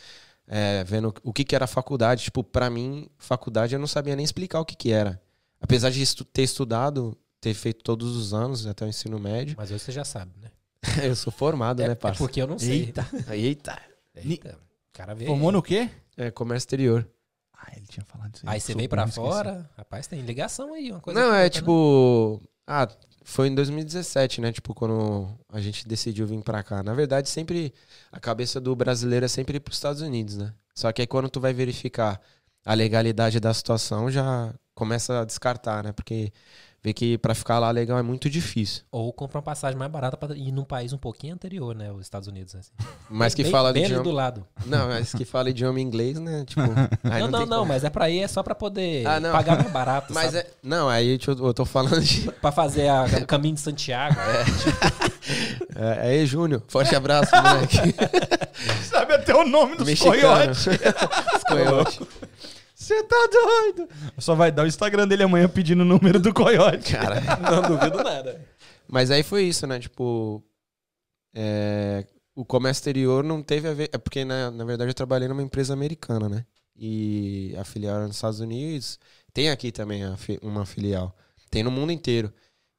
é, 0.49 0.83
vendo 0.83 1.13
o 1.23 1.31
que 1.31 1.45
que 1.45 1.55
era 1.55 1.65
faculdade. 1.67 2.23
Tipo, 2.23 2.43
pra 2.43 2.69
mim, 2.69 3.07
faculdade 3.17 3.73
eu 3.75 3.79
não 3.79 3.88
sabia 3.88 4.15
nem 4.15 4.25
explicar 4.25 4.59
o 4.59 4.65
que 4.65 4.75
que 4.75 4.91
era. 4.91 5.21
Apesar 5.62 5.89
de 5.91 6.01
estu- 6.01 6.25
ter 6.25 6.41
estudado, 6.43 7.17
ter 7.39 7.53
feito 7.53 7.83
todos 7.83 8.15
os 8.17 8.33
anos 8.33 8.65
até 8.67 8.83
o 8.83 8.88
ensino 8.89 9.17
médio, 9.19 9.55
Mas 9.57 9.71
hoje 9.71 9.79
você 9.83 9.91
já 9.91 10.03
sabe, 10.03 10.31
né? 10.41 10.49
eu 11.03 11.15
sou 11.15 11.31
formado, 11.31 11.81
É, 11.81 11.85
né, 11.88 11.91
é 11.93 11.95
parça? 11.95 12.17
porque 12.17 12.41
eu 12.41 12.47
não 12.47 12.57
sei. 12.59 12.85
Eita. 12.85 13.07
Eita. 13.31 13.79
Eita. 14.15 14.57
O 14.93 14.97
cara 14.97 15.13
veio. 15.13 15.29
Formou 15.29 15.51
no 15.51 15.62
quê? 15.62 15.89
É, 16.17 16.31
comércio 16.31 16.65
exterior. 16.65 17.07
Ah, 17.53 17.73
ele 17.75 17.85
tinha 17.88 18.05
falado 18.05 18.33
isso 18.35 18.43
Aí 18.47 18.59
você 18.59 18.73
veio 18.73 18.88
pra 18.89 19.05
fora. 19.07 19.69
Rapaz, 19.77 20.07
tem 20.07 20.21
ligação 20.21 20.73
aí. 20.73 20.91
Uma 20.91 21.01
coisa 21.01 21.19
Não, 21.19 21.27
é 21.33 21.43
outra, 21.43 21.59
né? 21.62 21.65
Ah, 22.71 22.88
foi 23.23 23.47
em 23.47 23.55
2017, 23.55 24.41
né? 24.41 24.51
Tipo, 24.51 24.75
quando 24.75 25.27
a 25.51 25.60
gente 25.60 25.88
decidiu 25.88 26.27
vir 26.27 26.39
pra 26.43 26.62
cá. 26.62 26.84
Na 26.84 26.93
verdade, 26.93 27.27
sempre. 27.27 27.73
A 28.12 28.19
cabeça 28.19 28.62
do 28.62 28.75
brasileiro 28.75 29.25
é 29.25 29.27
sempre 29.27 29.58
ir 29.58 29.60
pros 29.60 29.77
Estados 29.77 30.03
Unidos, 30.03 30.38
né? 30.38 30.53
Só 30.75 30.91
que 30.91 31.01
aí 31.01 31.08
quando 31.08 31.29
tu 31.29 31.39
vai 31.39 31.51
verificar 31.51 32.21
a 32.63 32.73
legalidade 32.75 33.39
da 33.39 33.51
situação, 33.55 34.12
já 34.12 34.53
começa 34.75 35.21
a 35.21 35.25
descartar, 35.25 35.84
né? 35.84 35.91
Porque 35.93 36.32
vê 36.83 36.93
que 36.93 37.17
pra 37.17 37.35
ficar 37.35 37.59
lá 37.59 37.69
legal 37.71 37.97
é 37.97 38.01
muito 38.01 38.29
difícil. 38.29 38.83
Ou 38.91 39.11
comprar 39.11 39.39
uma 39.39 39.43
passagem 39.43 39.77
mais 39.77 39.91
barata 39.91 40.15
pra 40.17 40.35
ir 40.35 40.51
num 40.51 40.63
país 40.63 40.93
um 40.93 40.97
pouquinho 40.97 41.33
anterior, 41.33 41.75
né? 41.75 41.91
Os 41.91 42.01
Estados 42.01 42.27
Unidos. 42.27 42.55
Assim. 42.55 42.71
Mas 43.09 43.33
que 43.35 43.43
Bem- 43.43 43.51
fala 43.51 43.73
bem 43.73 43.83
ali 43.85 43.93
idioma. 43.93 44.09
do 44.09 44.15
lado. 44.15 44.47
Não, 44.65 44.87
mas 44.87 45.13
que 45.13 45.25
fala 45.25 45.49
idioma 45.49 45.79
inglês, 45.79 46.19
né? 46.19 46.43
Tipo. 46.45 46.61
aí 47.03 47.21
não, 47.21 47.29
não, 47.29 47.39
não, 47.45 47.57
como. 47.59 47.65
mas 47.69 47.83
é 47.83 47.89
pra 47.89 48.09
ir, 48.09 48.19
é 48.21 48.27
só 48.27 48.41
pra 48.43 48.55
poder 48.55 49.05
Ah, 49.05 49.19
não. 49.19 49.31
pagar 49.31 49.57
mais 49.57 49.71
barato. 49.71 50.13
Mas 50.13 50.31
sabe? 50.31 50.37
é. 50.39 50.47
Não, 50.63 50.87
aí 50.89 51.13
eu 51.13 51.19
tô- 51.19 51.47
eu 51.47 51.53
tô 51.53 51.65
falando 51.65 52.01
de. 52.01 52.29
Pra 52.41 52.51
fazer 52.51 52.87
a- 52.87 53.05
o 53.21 53.25
caminho 53.25 53.55
de 53.55 53.61
Santiago. 53.61 54.15
É, 55.75 56.07
aí, 56.07 56.25
Júnior. 56.25 56.61
Forte 56.67 56.95
abraço, 56.95 57.31
moleque. 57.35 57.95
Sabe 58.83 59.13
até 59.13 59.35
o 59.35 59.47
nome 59.47 59.75
dos 59.75 59.85
Mexicano. 59.87 60.13
coiotes. 60.19 60.67
Os 60.67 61.43
coiotes. 61.47 61.99
Você 62.89 63.04
tá 63.04 63.30
doido? 63.32 63.88
Só 64.17 64.34
vai 64.34 64.52
dar 64.52 64.63
o 64.63 64.67
Instagram 64.67 65.08
dele 65.08 65.21
amanhã 65.23 65.47
pedindo 65.47 65.82
o 65.82 65.86
número 65.86 66.19
do 66.19 66.34
coiote. 66.34 66.93
Cara, 66.93 67.21
Não 67.39 67.62
duvido 67.62 68.04
nada. 68.04 68.43
Mas 68.88 69.12
aí 69.12 69.21
foi 69.21 69.43
isso, 69.43 69.67
né? 69.67 69.80
Tipo, 69.80 70.43
é, 71.36 72.06
o 72.36 72.43
comércio 72.43 72.80
exterior 72.82 73.23
não 73.23 73.43
teve 73.43 73.67
a 73.67 73.73
ver. 73.73 73.89
É 73.93 73.97
porque, 73.97 74.25
na, 74.25 74.49
na 74.49 74.65
verdade, 74.65 74.89
eu 74.89 74.95
trabalhei 74.95 75.28
numa 75.28 75.43
empresa 75.43 75.71
americana, 75.73 76.28
né? 76.28 76.45
E 76.75 77.54
a 77.60 77.63
filial 77.63 77.97
era 77.97 78.08
nos 78.08 78.15
Estados 78.15 78.39
Unidos. 78.39 78.97
Tem 79.34 79.49
aqui 79.52 79.71
também 79.71 80.04
a 80.04 80.17
fi- 80.17 80.39
uma 80.41 80.65
filial. 80.65 81.15
Tem 81.52 81.62
no 81.63 81.69
mundo 81.69 81.91
inteiro. 81.91 82.34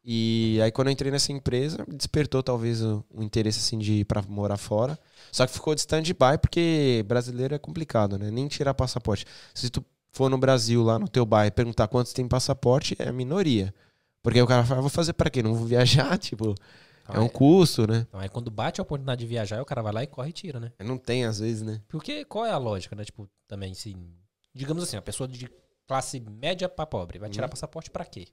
E 0.05 0.59
aí, 0.64 0.73
quando 0.73 0.88
eu 0.88 0.92
entrei 0.92 1.12
nessa 1.12 1.31
empresa, 1.31 1.85
despertou 1.87 2.42
talvez 2.42 2.83
o, 2.83 3.05
o 3.11 3.23
interesse 3.23 3.59
assim 3.59 3.79
de 3.79 3.92
ir 4.01 4.05
pra 4.07 4.23
morar 4.23 4.57
fora. 4.57 4.99
Só 5.31 5.46
que 5.46 5.53
ficou 5.53 5.75
de 5.75 5.83
stand-by 5.83 6.38
porque 6.40 7.05
brasileiro 7.07 7.55
é 7.55 7.59
complicado, 7.59 8.18
né? 8.18 8.31
Nem 8.31 8.49
tirar 8.49 8.75
passaporte. 8.75 9.25
Se 9.55 9.68
tu 9.70 9.85
for 10.12 10.29
no 10.29 10.38
Brasil, 10.38 10.83
lá 10.83 10.99
no 10.99 11.09
teu 11.09 11.25
bairro, 11.25 11.53
perguntar 11.53 11.88
quantos 11.88 12.12
tem 12.12 12.27
passaporte, 12.27 12.96
é 12.99 13.09
a 13.09 13.12
minoria. 13.12 13.75
Porque 14.23 14.40
o 14.40 14.46
cara 14.46 14.64
fala, 14.64 14.81
"Ah, 14.81 14.83
vou 14.83 14.90
fazer 14.90 15.12
pra 15.14 15.31
quê? 15.31 15.42
Não 15.42 15.55
vou 15.55 15.66
viajar? 15.66 16.16
Tipo, 16.18 16.55
é 17.09 17.18
um 17.18 17.29
custo, 17.29 17.87
né? 17.87 18.07
Então, 18.09 18.20
aí 18.20 18.29
quando 18.29 18.51
bate 18.51 18.81
a 18.81 18.83
oportunidade 18.83 19.20
de 19.20 19.27
viajar, 19.27 19.61
o 19.61 19.64
cara 19.64 19.83
vai 19.83 19.92
lá 19.92 20.03
e 20.03 20.07
corre 20.07 20.31
e 20.31 20.33
tira, 20.33 20.61
né? 20.61 20.73
Não 20.79 20.96
tem, 20.99 21.25
às 21.25 21.40
vezes, 21.40 21.62
né? 21.62 21.81
Porque 21.88 22.25
qual 22.25 22.46
é 22.46 22.51
a 22.51 22.59
lógica, 22.59 22.94
né? 22.94 23.05
Tipo, 23.05 23.29
também, 23.49 23.75
se. 23.75 23.96
Digamos 24.55 24.83
assim, 24.83 24.96
a 24.96 25.03
pessoa 25.03 25.29
de 25.29 25.49
classe 25.87 26.20
média 26.20 26.68
pra 26.68 26.87
pobre 26.87 27.18
vai 27.18 27.29
tirar 27.29 27.49
passaporte 27.49 27.90
pra 27.90 28.05
quê? 28.05 28.29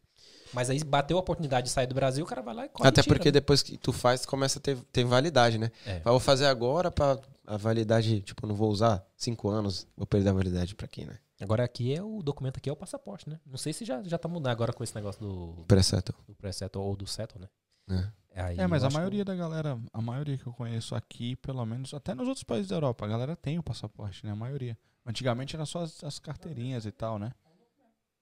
Mas 0.53 0.69
aí 0.69 0.83
bateu 0.83 1.17
a 1.17 1.19
oportunidade 1.19 1.65
de 1.67 1.73
sair 1.73 1.87
do 1.87 1.95
Brasil, 1.95 2.23
o 2.23 2.27
cara 2.27 2.41
vai 2.41 2.53
lá 2.53 2.65
e 2.65 2.69
corre 2.69 2.87
Até 2.87 3.01
e 3.01 3.03
tira, 3.03 3.15
porque 3.15 3.29
né? 3.29 3.33
depois 3.33 3.63
que 3.63 3.77
tu 3.77 3.91
faz, 3.91 4.25
começa 4.25 4.59
a 4.59 4.61
ter, 4.61 4.77
ter 4.91 5.03
validade, 5.03 5.57
né? 5.57 5.71
É. 5.85 5.99
Fala, 6.01 6.13
Vou 6.13 6.19
fazer 6.19 6.45
agora 6.45 6.91
pra 6.91 7.17
a 7.45 7.57
validade, 7.57 8.21
tipo, 8.21 8.45
não 8.45 8.55
vou 8.55 8.69
usar 8.69 9.03
cinco 9.15 9.49
anos, 9.49 9.87
vou 9.95 10.05
perder 10.05 10.29
a 10.29 10.33
validade 10.33 10.75
pra 10.75 10.87
quê, 10.87 11.05
né? 11.05 11.17
Agora 11.39 11.63
aqui 11.63 11.93
é 11.93 12.01
o 12.01 12.21
documento 12.23 12.57
aqui 12.57 12.69
é 12.69 12.73
o 12.73 12.75
passaporte, 12.75 13.29
né? 13.29 13.39
Não 13.45 13.57
sei 13.57 13.71
se 13.73 13.85
já, 13.85 14.01
já 14.03 14.17
tá 14.17 14.27
mudando 14.27 14.51
agora 14.51 14.73
com 14.73 14.83
esse 14.83 14.95
negócio 14.95 15.21
do, 15.21 15.63
Preceto. 15.65 16.13
do 16.27 16.33
pré-settle 16.35 16.81
ou 16.83 16.95
do 16.95 17.05
settle, 17.05 17.41
né? 17.41 18.11
É. 18.33 18.41
Aí 18.41 18.59
É, 18.59 18.67
mas 18.67 18.83
a 18.83 18.87
acho 18.87 18.93
que- 18.95 18.99
maioria 18.99 19.23
da 19.25 19.35
galera, 19.35 19.79
a 19.93 20.01
maioria 20.01 20.37
que 20.37 20.45
eu 20.47 20.53
conheço 20.53 20.95
aqui, 20.95 21.35
pelo 21.37 21.63
menos, 21.65 21.93
até 21.93 22.13
nos 22.15 22.27
outros 22.27 22.43
países 22.43 22.69
da 22.69 22.75
Europa, 22.75 23.05
a 23.05 23.07
galera 23.07 23.35
tem 23.35 23.57
o 23.59 23.63
passaporte, 23.63 24.25
né? 24.25 24.31
A 24.31 24.35
maioria. 24.35 24.77
Antigamente 25.05 25.55
era 25.55 25.65
só 25.65 25.83
as, 25.83 26.03
as 26.03 26.19
carteirinhas 26.19 26.85
e 26.85 26.91
tal, 26.91 27.17
né? 27.19 27.31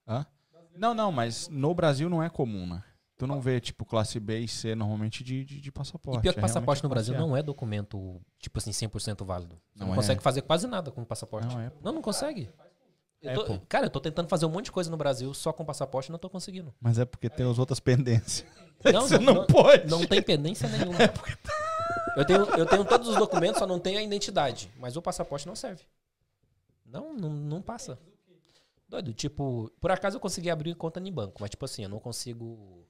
Hã? 0.06 0.24
Não, 0.76 0.94
não, 0.94 1.10
mas 1.10 1.48
no 1.48 1.74
Brasil 1.74 2.08
não 2.08 2.22
é 2.22 2.28
comum, 2.28 2.66
né? 2.66 2.82
Tu 3.18 3.26
não 3.26 3.40
vê, 3.40 3.58
tipo, 3.60 3.84
classe 3.86 4.20
B 4.20 4.40
e 4.40 4.46
C 4.48 4.74
normalmente 4.74 5.24
de, 5.24 5.42
de, 5.42 5.58
de 5.58 5.72
passaporte. 5.72 6.18
E 6.18 6.22
pior 6.22 6.34
que 6.34 6.38
É 6.38 6.42
passaporte 6.42 6.82
no 6.82 6.88
Brasil 6.90 7.16
não 7.18 7.34
é 7.34 7.42
documento, 7.42 8.20
tipo 8.38 8.58
assim, 8.58 8.70
100% 8.72 9.24
válido. 9.24 9.58
Não, 9.74 9.86
Não 9.86 9.94
é. 9.94 9.96
consegue 9.96 10.22
fazer 10.22 10.42
quase 10.42 10.66
nada 10.66 10.90
com 10.90 11.00
o 11.00 11.06
passaporte. 11.06 11.48
Não 11.48 11.58
é. 11.60 11.72
Não, 11.82 11.92
não 11.92 12.02
consegue. 12.02 12.50
Eu 13.22 13.30
É, 13.30 13.34
tô- 13.34 13.60
cara, 13.68 13.86
eu 13.86 13.90
tô 13.90 14.00
tentando 14.00 14.28
fazer 14.28 14.46
um 14.46 14.50
monte 14.50 14.66
de 14.66 14.72
coisa 14.72 14.90
no 14.90 14.96
Brasil 14.96 15.32
só 15.34 15.52
com 15.52 15.64
passaporte 15.64 16.08
e 16.08 16.12
não 16.12 16.18
tô 16.18 16.28
conseguindo. 16.30 16.72
Mas 16.80 16.98
é 16.98 17.04
porque 17.04 17.28
tem 17.30 17.48
as 17.50 17.58
outras 17.58 17.80
pendências. 17.80 18.44
Não, 18.84 19.02
Você 19.08 19.18
não, 19.18 19.34
não, 19.34 19.46
pode. 19.46 19.88
Não 19.88 20.06
tem 20.06 20.22
pendência 20.22 20.68
nenhuma. 20.68 20.98
Eu 22.16 22.24
tenho, 22.24 22.44
eu 22.56 22.64
tenho 22.64 22.82
todos 22.82 23.08
os 23.08 23.16
documentos, 23.16 23.58
só 23.58 23.66
não 23.66 23.78
tenho 23.78 23.98
a 23.98 24.02
identidade. 24.02 24.70
Mas 24.78 24.96
o 24.96 25.02
passaporte 25.02 25.46
não 25.46 25.54
serve. 25.54 25.82
Não, 26.86 27.12
não, 27.12 27.28
não 27.28 27.60
passa. 27.60 27.98
Doido, 28.88 29.12
tipo, 29.12 29.70
por 29.78 29.90
acaso 29.90 30.16
eu 30.16 30.20
consegui 30.20 30.48
abrir 30.48 30.74
conta 30.76 30.98
em 30.98 31.12
banco, 31.12 31.36
mas 31.42 31.50
tipo 31.50 31.66
assim, 31.66 31.82
eu 31.82 31.90
não 31.90 31.98
consigo, 32.00 32.86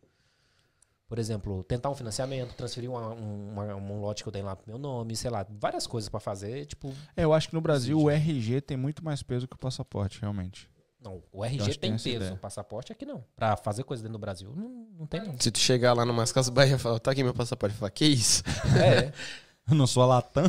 por 1.09 1.19
exemplo, 1.19 1.62
tentar 1.64 1.88
um 1.90 1.95
financiamento, 1.95 2.55
transferir 2.55 2.90
uma- 2.90 3.11
um, 3.14 3.51
uma- 3.53 3.75
um 3.77 4.01
lote 4.01 4.23
que 4.23 4.29
eu 4.29 4.33
tenho 4.33 4.45
lá 4.47 4.57
pro 4.57 4.66
meu 4.69 4.79
nome, 4.79 5.14
sei 5.16 5.31
lá, 5.31 5.47
várias 5.61 5.87
coisas 5.87 6.09
pra 6.09 6.19
fazer, 6.21 6.66
tipo, 6.66 6.92
É, 7.16 7.25
eu 7.25 7.33
acho 7.33 7.49
que 7.49 7.55
no 7.55 7.61
Brasil 7.61 7.99
o 8.01 8.11
RG 8.11 8.61
tem 8.61 8.77
muito 8.77 9.05
mais 9.05 9.23
peso 9.23 9.47
que 9.47 9.55
o 9.55 9.59
passaporte, 9.59 10.21
realmente. 10.21 10.69
não, 11.01 11.23
o 11.33 11.45
Eu 11.45 11.45
RG 11.45 11.75
tem 11.79 11.92
peso, 11.92 12.09
ideia. 12.09 12.33
o 12.33 12.37
passaporte 12.38 12.90
aqui 12.92 13.07
não. 13.07 13.23
Pra 13.37 13.57
fazer 13.57 13.85
coisa 13.85 14.03
dentro 14.03 14.14
do 14.19 14.21
Brasil, 14.21 14.53
não, 14.57 14.88
não 14.99 15.07
tem 15.07 15.23
não. 15.23 15.35
Se 15.38 15.51
tu 15.53 15.59
chegar 15.61 15.92
lá 15.92 16.05
numas 16.05 16.33
casas 16.33 16.51
Bahia 16.51 16.75
e 16.75 16.79
falar, 16.79 16.99
tá 16.99 17.12
aqui 17.12 17.23
meu 17.23 17.33
passaporte, 17.35 17.77
fala, 17.77 17.90
que 17.90 18.05
isso? 18.05 18.42
É, 18.77 19.12
Eu 19.69 19.75
não 19.75 19.87
sou 19.87 20.03
a 20.05 20.07
Latam. 20.07 20.45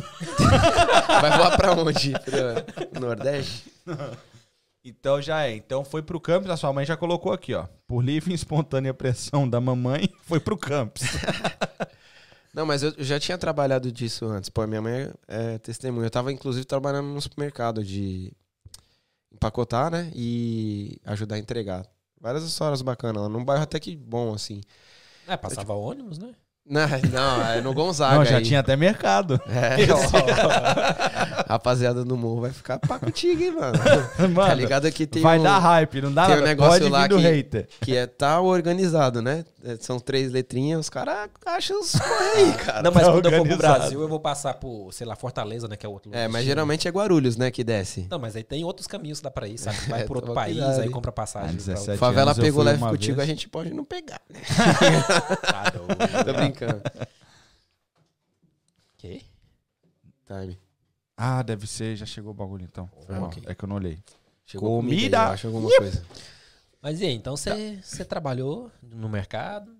Vai 1.20 1.36
voar 1.38 1.56
pra 1.56 1.72
onde? 1.74 2.12
Pro 2.92 3.00
Nordeste? 3.00 3.72
Então 4.88 5.20
já 5.20 5.44
é. 5.44 5.54
Então 5.54 5.84
foi 5.84 6.02
pro 6.02 6.20
campus, 6.20 6.50
a 6.50 6.56
sua 6.56 6.72
mãe 6.72 6.84
já 6.84 6.96
colocou 6.96 7.32
aqui, 7.32 7.54
ó. 7.54 7.66
Por 7.86 8.02
livre 8.02 8.32
e 8.32 8.34
espontânea 8.34 8.94
pressão 8.94 9.48
da 9.48 9.60
mamãe, 9.60 10.08
foi 10.22 10.40
pro 10.40 10.56
campus. 10.56 11.02
Não, 12.52 12.66
mas 12.66 12.82
eu 12.82 12.92
já 12.98 13.20
tinha 13.20 13.38
trabalhado 13.38 13.92
disso 13.92 14.26
antes. 14.26 14.48
Pô, 14.48 14.66
minha 14.66 14.82
mãe 14.82 15.12
é 15.28 15.58
testemunha. 15.58 16.06
Eu 16.06 16.10
tava, 16.10 16.32
inclusive, 16.32 16.64
trabalhando 16.64 17.06
num 17.06 17.20
supermercado 17.20 17.84
de 17.84 18.32
empacotar, 19.32 19.90
né? 19.90 20.10
E 20.14 20.98
ajudar 21.04 21.36
a 21.36 21.38
entregar. 21.38 21.86
Várias 22.20 22.42
histórias 22.44 22.82
bacanas 22.82 23.22
lá. 23.22 23.28
Num 23.28 23.44
bairro 23.44 23.62
até 23.62 23.78
que 23.78 23.94
bom, 23.94 24.34
assim. 24.34 24.60
é 25.26 25.36
passava 25.36 25.74
ônibus, 25.74 26.18
né? 26.18 26.34
Não, 26.70 26.86
não 27.12 27.46
é 27.50 27.60
no 27.62 27.72
Gonzaga. 27.72 28.16
não, 28.16 28.24
já 28.24 28.36
aí. 28.36 28.42
tinha 28.42 28.60
até 28.60 28.76
mercado. 28.76 29.40
É, 29.48 29.76
Rapaziada 31.48 32.04
do 32.04 32.16
morro 32.16 32.42
vai 32.42 32.50
ficar 32.50 32.78
pá 32.78 32.98
contigo, 32.98 33.42
hein, 33.42 33.52
mano. 33.52 33.78
Mano, 34.34 34.48
Tá 34.48 34.54
ligado 34.54 34.90
que 34.92 35.06
tem 35.06 35.22
vai 35.22 35.38
um, 35.38 35.42
dar 35.42 35.58
hype, 35.58 36.02
não 36.02 36.12
dá 36.12 36.26
tem 36.26 36.36
um 36.36 36.42
negócio 36.42 36.88
lá 36.88 37.08
que- 37.08 37.16
hater. 37.16 37.66
que 37.80 37.96
é 37.96 38.06
tá 38.06 38.40
organizado, 38.40 39.22
né? 39.22 39.44
É, 39.64 39.76
São 39.76 39.98
três 39.98 40.30
letrinhas, 40.30 40.80
os 40.80 40.88
caras 40.90 41.28
acham 41.44 41.80
os 41.80 41.92
correios, 41.92 42.56
cara. 42.56 42.82
Não, 42.82 42.92
mas 42.92 43.04
tá 43.04 43.12
quando 43.12 43.26
eu 43.26 43.38
for 43.38 43.48
pro. 43.48 43.56
Brasil, 43.56 44.00
eu 44.00 44.08
vou 44.08 44.20
passar 44.20 44.54
por, 44.54 44.92
sei 44.92 45.04
lá, 45.04 45.16
Fortaleza, 45.16 45.66
né? 45.66 45.76
Que 45.76 45.84
é 45.84 45.88
outro 45.88 46.14
É, 46.14 46.28
mas 46.28 46.44
geralmente 46.44 46.86
é 46.86 46.90
Guarulhos, 46.90 47.36
né, 47.36 47.50
que 47.50 47.64
desce. 47.64 48.06
Não, 48.08 48.20
mas 48.20 48.36
aí 48.36 48.44
tem 48.44 48.64
outros 48.64 48.86
caminhos 48.86 49.18
que 49.18 49.24
dá 49.24 49.30
pra 49.30 49.48
ir, 49.48 49.58
sabe? 49.58 49.76
Vai 49.90 50.04
por 50.04 50.16
outro 50.16 50.32
país, 50.32 50.60
aí 50.60 50.88
compra 50.88 51.10
passagem. 51.10 51.50
Ah, 51.50 51.52
17 51.54 51.98
Favela 51.98 52.34
pegou 52.34 52.62
leve 52.62 52.80
contigo, 52.80 53.16
vez. 53.16 53.28
a 53.28 53.32
gente 53.32 53.48
pode 53.48 53.74
não 53.74 53.84
pegar, 53.84 54.20
né? 54.30 54.40
pra... 55.42 55.70
Tô 56.24 56.32
brincando. 56.32 56.82
Quê? 58.96 59.22
Time. 60.26 60.58
Ah, 61.16 61.42
deve 61.42 61.66
ser, 61.66 61.96
já 61.96 62.06
chegou 62.06 62.30
o 62.30 62.34
bagulho 62.34 62.64
então. 62.64 62.88
Foi 63.06 63.16
mal. 63.16 63.28
ok. 63.28 63.42
É 63.46 63.54
que 63.54 63.64
eu 63.64 63.68
não 63.68 63.76
olhei. 63.76 63.98
Chegou 64.46 64.80
Comida. 64.80 65.20
aí, 65.20 65.26
eu 65.26 65.32
acho 65.32 65.46
alguma 65.48 65.68
coisa. 65.68 66.04
Mas 66.80 67.00
e 67.00 67.06
aí, 67.06 67.12
então 67.12 67.36
você 67.36 67.80
você 67.82 68.04
trabalhou 68.04 68.70
no 68.82 69.08
mercado? 69.08 69.76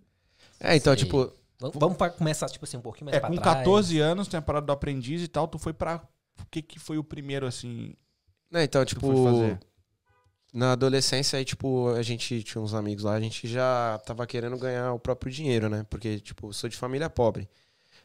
É, 0.60 0.74
então, 0.76 0.94
Sei. 0.94 1.04
tipo, 1.04 1.32
Vamos, 1.60 1.76
vamos 1.78 1.96
pra 1.98 2.08
começar, 2.10 2.48
tipo 2.48 2.64
assim, 2.64 2.76
um 2.76 2.80
pouquinho 2.80 3.06
mais 3.06 3.16
É, 3.16 3.20
pra 3.20 3.28
com 3.28 3.36
trás. 3.36 3.58
14 3.58 3.98
anos, 3.98 4.28
tem 4.28 4.38
a 4.38 4.42
parada 4.42 4.66
do 4.66 4.72
aprendiz 4.72 5.22
e 5.22 5.28
tal, 5.28 5.48
tu 5.48 5.58
foi 5.58 5.72
pra... 5.72 6.00
O 6.40 6.46
que 6.50 6.62
que 6.62 6.78
foi 6.78 6.98
o 6.98 7.04
primeiro, 7.04 7.46
assim, 7.46 7.94
né, 8.50 8.62
então, 8.62 8.84
que 8.84 8.94
tu 8.94 9.00
tipo, 9.00 9.12
foi 9.12 9.24
fazer? 9.24 9.58
na 10.52 10.72
adolescência 10.72 11.36
aí, 11.38 11.44
tipo, 11.44 11.88
a 11.90 12.02
gente 12.02 12.42
tinha 12.44 12.62
uns 12.62 12.74
amigos 12.74 13.02
lá, 13.04 13.14
a 13.14 13.20
gente 13.20 13.48
já 13.48 14.00
tava 14.06 14.24
querendo 14.26 14.56
ganhar 14.56 14.92
o 14.92 15.00
próprio 15.00 15.32
dinheiro, 15.32 15.68
né? 15.68 15.84
Porque, 15.90 16.20
tipo, 16.20 16.52
sou 16.52 16.70
de 16.70 16.76
família 16.76 17.10
pobre. 17.10 17.48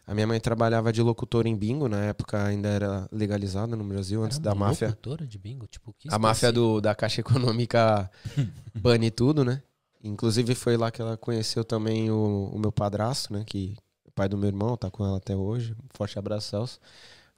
A 0.06 0.14
minha 0.14 0.28
mãe 0.28 0.40
trabalhava 0.40 0.92
de 0.92 1.02
locutor 1.02 1.48
em 1.48 1.56
bingo, 1.56 1.88
na 1.88 2.00
época 2.06 2.44
ainda 2.44 2.68
era 2.68 3.08
legalizado 3.12 3.76
no 3.76 3.84
Brasil, 3.84 4.22
antes 4.22 4.38
da 4.38 4.54
máfia. 4.54 4.90
locutora 4.90 5.26
de 5.26 5.38
bingo, 5.38 5.66
tipo, 5.66 5.94
que 5.98 6.10
A 6.12 6.20
máfia 6.20 6.52
do, 6.52 6.82
da 6.82 6.94
Caixa 6.94 7.22
Econômica 7.22 8.12
bane 8.76 9.10
tudo, 9.10 9.46
né? 9.46 9.62
Inclusive 10.04 10.54
foi 10.56 10.76
lá 10.76 10.92
que 10.92 11.02
ela 11.02 11.16
conheceu 11.16 11.64
também 11.64 12.12
o, 12.12 12.52
o 12.54 12.60
meu 12.60 12.72
padrasto, 12.72 13.32
né? 13.32 13.44
Que 13.46 13.78
é 14.06 14.12
pai 14.14 14.28
do 14.28 14.38
meu 14.38 14.50
irmão, 14.50 14.76
tá 14.76 14.92
com 14.92 15.06
ela 15.06 15.18
até 15.18 15.34
hoje. 15.34 15.74
Um 15.74 15.88
forte 15.96 16.20
abraço, 16.20 16.50
Celso. 16.50 16.80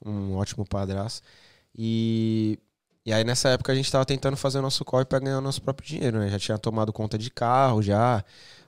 Um 0.04 0.34
ótimo 0.34 0.65
padrasto. 0.65 1.21
E, 1.78 2.58
e 3.06 3.13
aí 3.13 3.23
nessa 3.23 3.49
época 3.49 3.71
a 3.71 3.75
gente 3.75 3.91
tava 3.91 4.06
tentando 4.06 4.36
fazer 4.36 4.58
o 4.58 4.62
nosso 4.63 4.84
corre 4.84 5.06
pra 5.06 5.19
ganhar 5.19 5.38
o 5.38 5.41
nosso 5.41 5.62
próprio 5.62 5.88
dinheiro, 5.88 6.17
né? 6.17 6.30
Já 6.30 6.39
tinha 6.39 6.58
tomado 6.58 6.91
conta 6.91 7.15
de 7.19 7.30
carro, 7.30 7.84
já. 7.84 8.25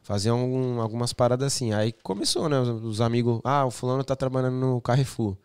Fazia 0.08 0.32
algum- 0.32 0.80
algumas 0.80 1.12
paradas 1.12 1.48
assim. 1.54 1.74
Aí 1.74 1.92
começou, 1.92 2.48
né? 2.48 2.58
Os, 2.62 2.70
os 2.82 3.02
amigos, 3.02 3.42
ah, 3.44 3.66
o 3.66 3.72
fulano 3.72 4.06
tá 4.06 4.16
trabalhando 4.16 4.56
no 4.56 4.80
Carrefour. 4.80 5.36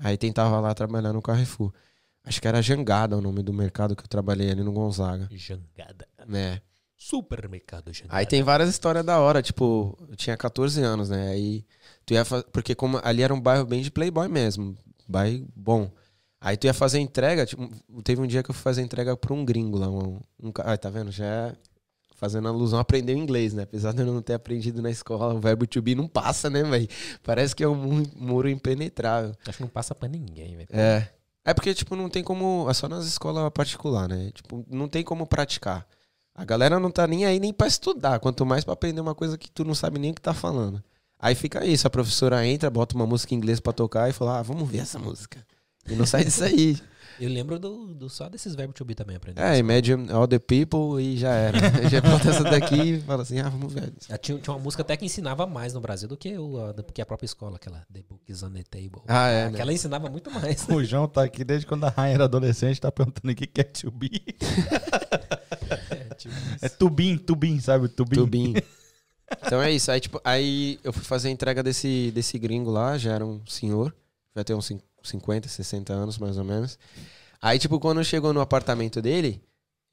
Aí 0.00 0.16
tentava 0.18 0.58
lá 0.58 0.74
trabalhar 0.74 1.12
no 1.12 1.22
Carrefour. 1.22 1.72
Acho 2.24 2.40
que 2.42 2.48
era 2.48 2.60
Jangada 2.60 3.16
o 3.16 3.20
nome 3.20 3.44
do 3.44 3.52
mercado 3.52 3.94
que 3.94 4.02
eu 4.02 4.08
trabalhei 4.08 4.50
ali 4.50 4.64
no 4.64 4.72
Gonzaga. 4.72 5.28
Jangada. 5.30 6.08
né? 6.26 6.60
Supermercado 6.96 7.92
Jangada. 7.92 8.16
Aí 8.18 8.26
tem 8.26 8.42
várias 8.42 8.68
histórias 8.68 9.04
da 9.04 9.20
hora, 9.20 9.40
tipo, 9.40 9.96
eu 10.08 10.16
tinha 10.16 10.36
14 10.36 10.82
anos, 10.82 11.08
né? 11.08 11.28
Aí 11.28 11.64
tu 12.04 12.12
ia 12.14 12.24
fa- 12.24 12.42
porque 12.52 12.74
como 12.74 13.00
ali 13.04 13.22
era 13.22 13.32
um 13.32 13.40
bairro 13.40 13.64
bem 13.64 13.82
de 13.82 13.90
playboy 13.90 14.26
mesmo, 14.28 14.76
bairro 15.08 15.46
bom. 15.54 15.88
Aí 16.40 16.56
tu 16.56 16.64
ia 16.66 16.74
fazer 16.74 16.98
entrega, 16.98 17.46
tipo, 17.46 17.68
teve 18.02 18.20
um 18.20 18.26
dia 18.26 18.42
que 18.42 18.50
eu 18.50 18.54
fui 18.54 18.62
fazer 18.64 18.82
entrega 18.82 19.16
pra 19.16 19.32
um 19.32 19.44
gringo 19.44 19.78
lá, 19.78 19.88
um, 19.88 20.18
um 20.42 20.52
ai, 20.64 20.76
tá 20.76 20.90
vendo? 20.90 21.12
Já 21.12 21.24
é 21.24 21.54
fazendo 22.22 22.46
alusão, 22.46 22.78
aprendeu 22.78 23.16
inglês, 23.16 23.52
né? 23.52 23.64
Apesar 23.64 23.92
de 23.92 24.00
eu 24.00 24.06
não 24.06 24.22
ter 24.22 24.34
aprendido 24.34 24.80
na 24.80 24.88
escola, 24.88 25.34
o 25.34 25.40
verbo 25.40 25.66
to 25.66 25.82
be 25.82 25.96
não 25.96 26.06
passa, 26.06 26.48
né, 26.48 26.62
velho? 26.62 26.86
Parece 27.24 27.56
que 27.56 27.64
é 27.64 27.68
um 27.68 27.74
mu- 27.74 28.06
muro 28.14 28.48
impenetrável. 28.48 29.34
Acho 29.44 29.56
que 29.58 29.62
não 29.64 29.68
passa 29.68 29.92
pra 29.92 30.08
ninguém, 30.08 30.56
velho. 30.56 30.68
É. 30.70 31.08
É 31.44 31.52
porque, 31.52 31.74
tipo, 31.74 31.96
não 31.96 32.08
tem 32.08 32.22
como. 32.22 32.68
É 32.70 32.74
só 32.74 32.88
nas 32.88 33.04
escolas 33.06 33.50
particulares, 33.52 34.16
né? 34.16 34.30
Tipo, 34.32 34.64
não 34.70 34.86
tem 34.86 35.02
como 35.02 35.26
praticar. 35.26 35.84
A 36.32 36.44
galera 36.44 36.78
não 36.78 36.92
tá 36.92 37.08
nem 37.08 37.24
aí 37.26 37.40
nem 37.40 37.52
pra 37.52 37.66
estudar, 37.66 38.20
quanto 38.20 38.46
mais 38.46 38.62
pra 38.62 38.74
aprender 38.74 39.00
uma 39.00 39.16
coisa 39.16 39.36
que 39.36 39.50
tu 39.50 39.64
não 39.64 39.74
sabe 39.74 39.98
nem 39.98 40.12
o 40.12 40.14
que 40.14 40.20
tá 40.22 40.32
falando. 40.32 40.80
Aí 41.18 41.34
fica 41.34 41.66
isso, 41.66 41.88
a 41.88 41.90
professora 41.90 42.46
entra, 42.46 42.70
bota 42.70 42.94
uma 42.94 43.04
música 43.06 43.34
em 43.34 43.36
inglês 43.36 43.58
pra 43.58 43.72
tocar 43.72 44.08
e 44.08 44.12
fala, 44.12 44.38
ah, 44.38 44.42
vamos 44.42 44.68
ver 44.70 44.78
essa 44.78 44.98
música. 45.00 45.44
E 45.88 45.94
não 45.96 46.06
sai 46.06 46.24
disso 46.24 46.44
aí. 46.44 46.78
Eu 47.20 47.28
lembro 47.28 47.58
do, 47.58 47.94
do 47.94 48.08
só 48.08 48.28
desses 48.28 48.54
verbos 48.54 48.74
to 48.74 48.84
be 48.84 48.94
também 48.94 49.16
aprendendo. 49.16 49.44
É, 49.44 49.58
imagine 49.58 50.10
all 50.10 50.26
the 50.26 50.38
people 50.38 51.00
e 51.02 51.16
já 51.16 51.32
era. 51.32 51.58
já 51.90 52.00
bota 52.00 52.30
essa 52.30 52.44
daqui 52.44 52.94
e 52.94 53.00
fala 53.00 53.22
assim, 53.22 53.38
ah, 53.40 53.48
vamos 53.48 53.72
ver. 53.72 53.92
Já 54.08 54.18
Tinha, 54.18 54.38
tinha 54.38 54.54
uma 54.54 54.62
música 54.62 54.82
até 54.82 54.96
que 54.96 55.04
ensinava 55.04 55.46
mais 55.46 55.74
no 55.74 55.80
Brasil 55.80 56.08
do 56.08 56.16
que, 56.16 56.36
o, 56.36 56.58
a, 56.58 56.72
do 56.72 56.82
que 56.84 57.00
a 57.00 57.06
própria 57.06 57.26
escola, 57.26 57.56
aquela 57.56 57.86
The 57.92 58.02
Book 58.08 58.22
is 58.30 58.42
on 58.42 58.50
the 58.50 58.62
Table. 58.62 59.02
Ah, 59.06 59.28
é, 59.28 59.44
né? 59.44 59.54
Aquela 59.54 59.72
ensinava 59.72 60.08
muito 60.08 60.30
mais. 60.30 60.66
O 60.68 60.82
João 60.84 61.06
tá 61.08 61.22
aqui 61.22 61.44
desde 61.44 61.66
quando 61.66 61.84
a 61.84 61.88
Rainha 61.88 62.14
era 62.14 62.24
adolescente, 62.24 62.80
tá 62.80 62.90
perguntando 62.90 63.32
o 63.32 63.34
que 63.34 63.60
é 63.60 63.64
to 63.64 63.90
be. 63.90 64.10
É, 65.90 66.14
tipo, 66.14 66.34
É 66.60 66.68
tubim, 66.68 67.16
tubim, 67.16 67.58
sabe? 67.58 67.88
Tubim. 67.88 68.16
Tubim. 68.16 68.54
Então 69.46 69.62
é 69.62 69.70
isso. 69.70 69.90
Aí, 69.90 69.98
tipo, 69.98 70.20
aí 70.22 70.78
eu 70.84 70.92
fui 70.92 71.02
fazer 71.02 71.28
a 71.28 71.30
entrega 71.30 71.62
desse, 71.62 72.10
desse 72.14 72.38
gringo 72.38 72.70
lá, 72.70 72.98
já 72.98 73.12
era 73.12 73.24
um 73.24 73.40
senhor, 73.46 73.94
vai 74.34 74.44
ter 74.44 74.52
uns 74.54 74.66
50, 75.02 75.48
60 75.48 75.92
anos 75.92 76.18
mais 76.18 76.36
ou 76.38 76.44
menos. 76.44 76.78
Aí, 77.40 77.58
tipo, 77.58 77.78
quando 77.80 78.02
chegou 78.04 78.32
no 78.32 78.40
apartamento 78.40 79.02
dele, 79.02 79.42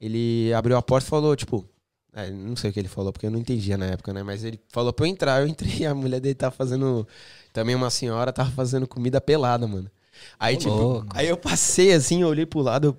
ele 0.00 0.52
abriu 0.54 0.76
a 0.76 0.82
porta 0.82 1.06
e 1.06 1.10
falou, 1.10 1.34
tipo, 1.36 1.64
é, 2.12 2.30
não 2.30 2.56
sei 2.56 2.70
o 2.70 2.72
que 2.72 2.78
ele 2.80 2.88
falou, 2.88 3.12
porque 3.12 3.26
eu 3.26 3.30
não 3.30 3.38
entendia 3.38 3.76
na 3.76 3.86
época, 3.86 4.12
né? 4.12 4.22
Mas 4.22 4.44
ele 4.44 4.60
falou 4.68 4.92
pra 4.92 5.06
eu 5.06 5.10
entrar, 5.10 5.40
eu 5.42 5.46
entrei 5.48 5.78
e 5.80 5.84
a 5.86 5.94
mulher 5.94 6.20
dele 6.20 6.34
tava 6.34 6.54
fazendo. 6.54 7.06
Também 7.52 7.74
uma 7.74 7.90
senhora 7.90 8.32
tava 8.32 8.50
fazendo 8.52 8.86
comida 8.86 9.20
pelada, 9.20 9.66
mano. 9.66 9.90
Aí, 10.38 10.54
Ô, 10.54 10.58
tipo, 10.58 10.70
louco. 10.74 11.06
aí 11.14 11.26
eu 11.28 11.36
passei 11.36 11.92
assim, 11.92 12.22
eu 12.22 12.28
olhei 12.28 12.46
pro 12.46 12.60
lado, 12.60 12.96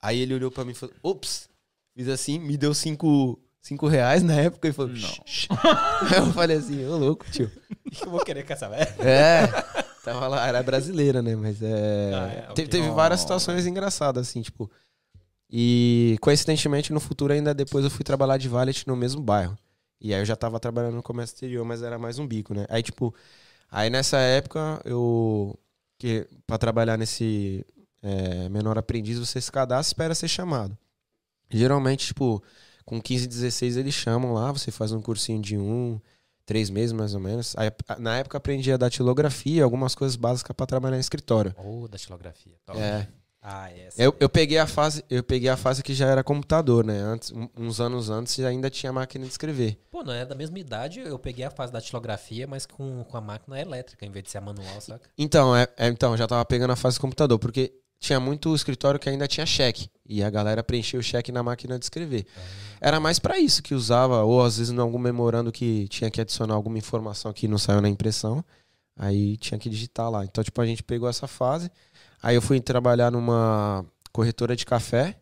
aí 0.00 0.18
ele 0.20 0.34
olhou 0.34 0.50
pra 0.50 0.64
mim 0.64 0.72
e 0.72 0.74
falou, 0.74 0.94
ops, 1.02 1.48
fiz 1.94 2.08
assim, 2.08 2.38
me 2.38 2.56
deu 2.56 2.72
cinco, 2.74 3.38
cinco 3.60 3.86
reais 3.86 4.22
na 4.22 4.34
época 4.34 4.66
e 4.68 4.72
falou, 4.72 4.90
Não. 4.90 4.98
"Shh, 4.98 5.20
shh." 5.26 5.48
Aí 6.10 6.18
eu 6.18 6.32
falei 6.32 6.56
assim, 6.56 6.84
ô 6.86 6.96
louco, 6.96 7.26
tio. 7.30 7.50
eu 8.02 8.10
vou 8.10 8.24
querer 8.24 8.44
com 8.44 8.52
essa 8.52 8.68
velha. 8.68 8.94
É, 8.98 9.83
tava 10.04 10.28
lá, 10.28 10.46
era 10.46 10.62
brasileira, 10.62 11.22
né? 11.22 11.34
Mas 11.34 11.60
é. 11.62 12.12
Ah, 12.14 12.28
é, 12.32 12.40
te- 12.42 12.50
ok. 12.62 12.68
Teve 12.68 12.90
várias 12.90 13.20
situações 13.20 13.66
engraçadas, 13.66 14.28
assim, 14.28 14.42
tipo. 14.42 14.70
E 15.50 16.16
coincidentemente, 16.20 16.92
no 16.92 17.00
futuro, 17.00 17.32
ainda 17.32 17.54
depois 17.54 17.84
eu 17.84 17.90
fui 17.90 18.04
trabalhar 18.04 18.36
de 18.38 18.48
valet 18.48 18.86
no 18.86 18.96
mesmo 18.96 19.20
bairro. 19.22 19.56
E 20.00 20.12
aí 20.12 20.20
eu 20.20 20.24
já 20.24 20.36
tava 20.36 20.58
trabalhando 20.60 20.94
no 20.96 21.02
comércio 21.02 21.34
exterior, 21.34 21.64
mas 21.64 21.82
era 21.82 21.98
mais 21.98 22.18
um 22.18 22.26
bico, 22.26 22.52
né? 22.54 22.66
Aí, 22.68 22.82
tipo, 22.82 23.14
aí 23.70 23.88
nessa 23.90 24.18
época, 24.18 24.80
eu. 24.84 25.58
Que, 25.98 26.26
pra 26.46 26.58
trabalhar 26.58 26.96
nesse 26.98 27.64
é, 28.02 28.48
menor 28.48 28.76
aprendiz, 28.76 29.18
você 29.18 29.40
se 29.40 29.50
cadastra 29.50 29.88
e 29.88 29.90
espera 29.90 30.14
ser 30.14 30.28
chamado. 30.28 30.76
Geralmente, 31.48 32.06
tipo, 32.08 32.42
com 32.84 33.00
15, 33.00 33.26
16 33.28 33.76
eles 33.76 33.94
chamam 33.94 34.32
lá, 34.34 34.50
você 34.52 34.70
faz 34.70 34.92
um 34.92 35.00
cursinho 35.00 35.40
de 35.40 35.56
um, 35.56 36.00
três 36.46 36.70
meses 36.70 36.92
mais 36.92 37.14
ou 37.14 37.20
menos. 37.20 37.54
Aí, 37.56 37.70
na 37.98 38.16
época 38.18 38.38
aprendi 38.38 38.72
a 38.72 38.76
datilografia, 38.76 39.64
algumas 39.64 39.94
coisas 39.94 40.16
básicas 40.16 40.54
pra 40.56 40.66
trabalhar 40.66 40.96
em 40.96 41.00
escritório. 41.00 41.54
Ou 41.58 41.88
da 41.88 41.98
xilografia. 41.98 42.54
Top. 42.66 42.78
É. 42.78 43.08
Ah, 43.46 43.70
essa. 43.70 44.02
Eu, 44.02 44.16
eu 44.18 44.28
peguei 44.28 44.56
a 44.56 44.66
fase, 44.66 45.04
eu 45.10 45.22
peguei 45.22 45.50
a 45.50 45.56
fase 45.56 45.82
que 45.82 45.92
já 45.92 46.08
era 46.08 46.24
computador, 46.24 46.82
né? 46.82 46.98
Antes, 46.98 47.30
uns 47.54 47.78
anos 47.78 48.08
antes 48.08 48.40
ainda 48.40 48.70
tinha 48.70 48.90
máquina 48.90 49.26
de 49.26 49.30
escrever. 49.30 49.78
Pô, 49.90 50.02
não 50.02 50.14
é 50.14 50.24
da 50.24 50.34
mesma 50.34 50.58
idade, 50.58 51.00
eu 51.00 51.18
peguei 51.18 51.44
a 51.44 51.50
fase 51.50 51.70
da 51.70 51.78
xilografia, 51.78 52.46
mas 52.46 52.64
com, 52.64 53.04
com 53.04 53.16
a 53.18 53.20
máquina 53.20 53.60
elétrica, 53.60 54.06
em 54.06 54.10
vez 54.10 54.24
de 54.24 54.30
ser 54.30 54.38
a 54.38 54.40
manual, 54.40 54.80
saca? 54.80 55.10
Então, 55.18 55.54
é, 55.54 55.68
é, 55.76 55.88
então, 55.88 56.16
já 56.16 56.26
tava 56.26 56.42
pegando 56.46 56.70
a 56.70 56.76
fase 56.76 56.98
computador, 56.98 57.38
porque 57.38 57.74
tinha 58.04 58.20
muito 58.20 58.54
escritório 58.54 59.00
que 59.00 59.08
ainda 59.08 59.26
tinha 59.26 59.46
cheque. 59.46 59.88
E 60.06 60.22
a 60.22 60.28
galera 60.28 60.62
preenchia 60.62 61.00
o 61.00 61.02
cheque 61.02 61.32
na 61.32 61.42
máquina 61.42 61.78
de 61.78 61.86
escrever. 61.86 62.26
Era 62.78 63.00
mais 63.00 63.18
pra 63.18 63.38
isso 63.38 63.62
que 63.62 63.74
usava, 63.74 64.22
ou 64.24 64.42
às 64.44 64.58
vezes 64.58 64.70
em 64.72 64.78
algum 64.78 64.98
memorando 64.98 65.50
que 65.50 65.88
tinha 65.88 66.10
que 66.10 66.20
adicionar 66.20 66.54
alguma 66.54 66.76
informação 66.76 67.32
que 67.32 67.48
não 67.48 67.56
saiu 67.56 67.80
na 67.80 67.88
impressão. 67.88 68.44
Aí 68.98 69.38
tinha 69.38 69.58
que 69.58 69.70
digitar 69.70 70.10
lá. 70.10 70.22
Então, 70.22 70.44
tipo, 70.44 70.60
a 70.60 70.66
gente 70.66 70.82
pegou 70.82 71.08
essa 71.08 71.26
fase. 71.26 71.70
Aí 72.22 72.34
eu 72.36 72.42
fui 72.42 72.60
trabalhar 72.60 73.10
numa 73.10 73.84
corretora 74.12 74.54
de 74.54 74.66
café. 74.66 75.16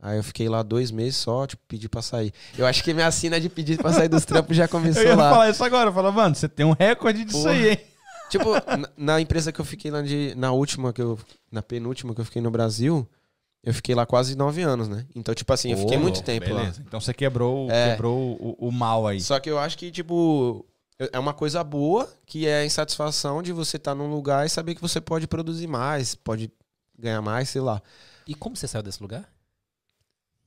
Aí 0.00 0.18
eu 0.18 0.22
fiquei 0.22 0.48
lá 0.48 0.62
dois 0.62 0.90
meses 0.90 1.16
só, 1.16 1.46
tipo, 1.46 1.62
pedi 1.66 1.88
pra 1.88 2.02
sair. 2.02 2.32
Eu 2.58 2.66
acho 2.66 2.84
que 2.84 2.92
minha 2.92 3.06
assina 3.06 3.40
de 3.40 3.48
pedir 3.48 3.78
pra 3.78 3.92
sair 3.92 4.08
dos 4.08 4.24
trampos 4.26 4.54
já 4.56 4.64
Eu 4.64 4.68
começou 4.68 5.02
ia 5.02 5.16
lá. 5.16 5.30
falar 5.30 5.48
isso 5.50 5.64
agora. 5.64 5.88
Eu 5.88 5.94
falava, 5.94 6.14
mano, 6.22 6.34
você 6.34 6.48
tem 6.48 6.66
um 6.66 6.72
recorde 6.78 7.24
disso 7.24 7.38
Porra. 7.38 7.52
aí, 7.52 7.70
hein? 7.70 7.78
Tipo, 8.32 8.52
na, 8.78 8.88
na 8.96 9.20
empresa 9.20 9.52
que 9.52 9.60
eu 9.60 9.64
fiquei 9.64 9.90
lá 9.90 10.00
de. 10.00 10.34
Na 10.36 10.52
última 10.52 10.92
que 10.92 11.02
eu. 11.02 11.18
Na 11.50 11.62
penúltima 11.62 12.14
que 12.14 12.20
eu 12.20 12.24
fiquei 12.24 12.40
no 12.40 12.50
Brasil, 12.50 13.06
eu 13.62 13.74
fiquei 13.74 13.94
lá 13.94 14.06
quase 14.06 14.34
nove 14.34 14.62
anos, 14.62 14.88
né? 14.88 15.06
Então, 15.14 15.34
tipo 15.34 15.52
assim, 15.52 15.70
eu 15.72 15.76
fiquei 15.76 15.98
muito 15.98 16.22
tempo 16.22 16.46
beleza. 16.46 16.82
Então 16.86 16.98
você 16.98 17.12
quebrou, 17.12 17.70
É. 17.70 17.90
quebrou 17.90 18.36
o, 18.40 18.68
o 18.68 18.72
mal 18.72 19.06
aí. 19.06 19.18
lá. 19.18 19.22
Só 19.24 19.38
que 19.38 19.50
eu 19.50 19.58
acho 19.58 19.76
que, 19.76 19.90
tipo. 19.90 20.64
É 21.12 21.18
uma 21.18 21.34
coisa 21.34 21.62
boa, 21.64 22.08
que 22.24 22.46
é 22.46 22.60
a 22.60 22.64
insatisfação 22.64 23.42
de 23.42 23.52
você 23.52 23.76
estar 23.76 23.94
num 23.94 24.08
lugar 24.10 24.46
e 24.46 24.48
saber 24.48 24.74
que 24.76 24.80
você 24.80 25.00
pode 25.00 25.26
produzir 25.26 25.66
mais, 25.66 26.14
pode 26.14 26.48
ganhar 26.96 27.20
mais, 27.20 27.48
sei 27.48 27.60
lá. 27.60 27.82
E 28.26 28.34
como 28.36 28.56
você 28.56 28.68
saiu 28.68 28.82
desse 28.84 29.02
lugar? 29.02 29.28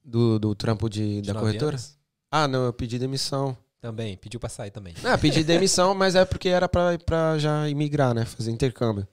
Do, 0.03 0.39
do 0.39 0.55
trampo 0.55 0.89
de, 0.89 1.21
De 1.21 1.33
da 1.33 1.39
corretora? 1.39 1.75
anos? 1.75 1.97
Ah, 2.31 2.47
não, 2.47 2.63
eu 2.65 2.73
pedi 2.73 2.97
demissão. 2.97 3.57
Também, 3.81 4.17
pediu 4.17 4.39
pra 4.39 4.49
sair 4.49 4.71
também. 4.71 4.93
Ah, 5.03 5.17
pedi 5.17 5.43
demissão, 5.45 5.93
mas 5.93 6.15
é 6.15 6.25
porque 6.25 6.49
era 6.49 6.67
pra, 6.67 6.97
pra 6.97 7.37
já 7.37 7.69
imigrar, 7.69 8.13
né? 8.13 8.25
Fazer 8.25 8.51
intercâmbio. 8.51 9.07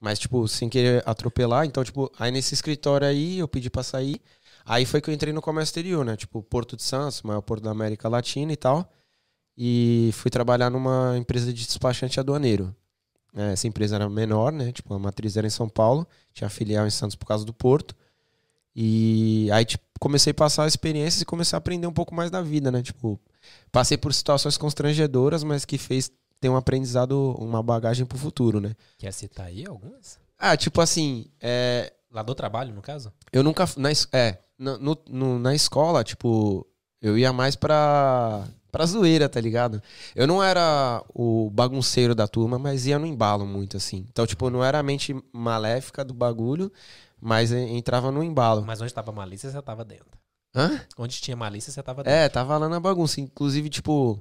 Mas, 0.00 0.18
tipo, 0.18 0.46
sem 0.48 0.68
querer 0.68 1.02
atropelar. 1.06 1.64
Então, 1.64 1.82
tipo, 1.84 2.10
aí 2.18 2.30
nesse 2.30 2.54
escritório 2.54 3.06
aí, 3.06 3.38
eu 3.38 3.48
pedi 3.48 3.70
pra 3.70 3.82
sair. 3.82 4.20
Aí 4.64 4.86
foi 4.86 5.00
que 5.00 5.10
eu 5.10 5.14
entrei 5.14 5.32
no 5.32 5.42
comércio 5.42 5.70
exterior, 5.70 6.04
né? 6.04 6.16
Tipo, 6.16 6.42
Porto 6.42 6.76
de 6.76 6.82
Santos, 6.82 7.22
maior 7.22 7.42
porto 7.42 7.62
da 7.62 7.70
América 7.70 8.08
Latina 8.08 8.52
e 8.52 8.56
tal. 8.56 8.90
E 9.56 10.10
fui 10.14 10.30
trabalhar 10.30 10.70
numa 10.70 11.16
empresa 11.16 11.52
de 11.52 11.66
despachante 11.66 12.18
aduaneiro. 12.18 12.74
É, 13.36 13.52
Essa 13.52 13.66
empresa 13.66 13.96
era 13.96 14.08
menor, 14.08 14.52
né? 14.52 14.72
Tipo, 14.72 14.94
a 14.94 14.98
matriz 14.98 15.36
era 15.36 15.46
em 15.46 15.50
São 15.50 15.68
Paulo. 15.68 16.06
Tinha 16.32 16.48
filial 16.48 16.86
em 16.86 16.90
Santos 16.90 17.14
por 17.16 17.26
causa 17.26 17.44
do 17.44 17.52
Porto. 17.52 17.94
E 18.74 19.48
aí, 19.52 19.64
tipo, 19.64 19.84
comecei 20.00 20.32
a 20.32 20.34
passar 20.34 20.66
experiências 20.66 21.22
e 21.22 21.24
comecei 21.24 21.56
a 21.56 21.58
aprender 21.58 21.86
um 21.86 21.92
pouco 21.92 22.14
mais 22.14 22.30
da 22.30 22.42
vida, 22.42 22.72
né? 22.72 22.82
Tipo, 22.82 23.20
passei 23.72 23.96
por 23.96 24.12
situações 24.14 24.56
constrangedoras, 24.56 25.42
mas 25.44 25.64
que 25.64 25.78
fez 25.78 26.10
ter 26.40 26.48
um 26.48 26.56
aprendizado, 26.56 27.34
uma 27.38 27.62
bagagem 27.62 28.04
pro 28.04 28.18
futuro, 28.18 28.60
né? 28.60 28.74
Quer 28.98 29.12
citar 29.12 29.46
aí 29.46 29.64
algumas? 29.66 30.18
Ah, 30.38 30.56
tipo 30.56 30.80
assim, 30.80 31.26
é, 31.40 31.92
Lá 32.10 32.22
do 32.22 32.34
trabalho, 32.34 32.74
no 32.74 32.82
caso? 32.82 33.12
eu 33.32 33.42
nunca. 33.42 33.64
Na, 33.76 33.88
é, 34.12 34.38
na, 34.58 34.78
no- 34.78 34.98
no- 35.08 35.38
na 35.38 35.54
escola, 35.54 36.04
tipo, 36.04 36.66
eu 37.00 37.16
ia 37.18 37.32
mais 37.32 37.56
pra, 37.56 38.46
pra 38.70 38.84
zoeira, 38.86 39.28
tá 39.28 39.40
ligado? 39.40 39.82
Eu 40.14 40.26
não 40.26 40.42
era 40.42 41.02
o 41.14 41.50
bagunceiro 41.50 42.14
da 42.14 42.28
turma, 42.28 42.58
mas 42.58 42.86
ia 42.86 42.98
no 42.98 43.06
embalo 43.06 43.46
muito, 43.46 43.76
assim. 43.76 44.06
Então, 44.10 44.26
tipo, 44.26 44.50
não 44.50 44.62
era 44.62 44.78
a 44.78 44.82
mente 44.82 45.16
maléfica 45.32 46.04
do 46.04 46.12
bagulho, 46.14 46.70
mas 47.20 47.50
en- 47.52 47.76
entrava 47.78 48.10
no 48.12 48.22
embalo. 48.22 48.64
Mas 48.66 48.80
onde 48.80 48.92
tava 48.94 49.10
malícia, 49.12 49.50
você 49.50 49.62
tava 49.62 49.84
dentro. 49.84 50.06
Hã? 50.54 50.80
Onde 50.98 51.20
tinha 51.20 51.36
malícia, 51.36 51.72
você 51.72 51.82
tava 51.82 52.02
dentro. 52.04 52.16
É, 52.18 52.28
tava 52.28 52.56
lá 52.58 52.68
na 52.68 52.78
bagunça. 52.78 53.20
Inclusive, 53.20 53.68
tipo, 53.68 54.18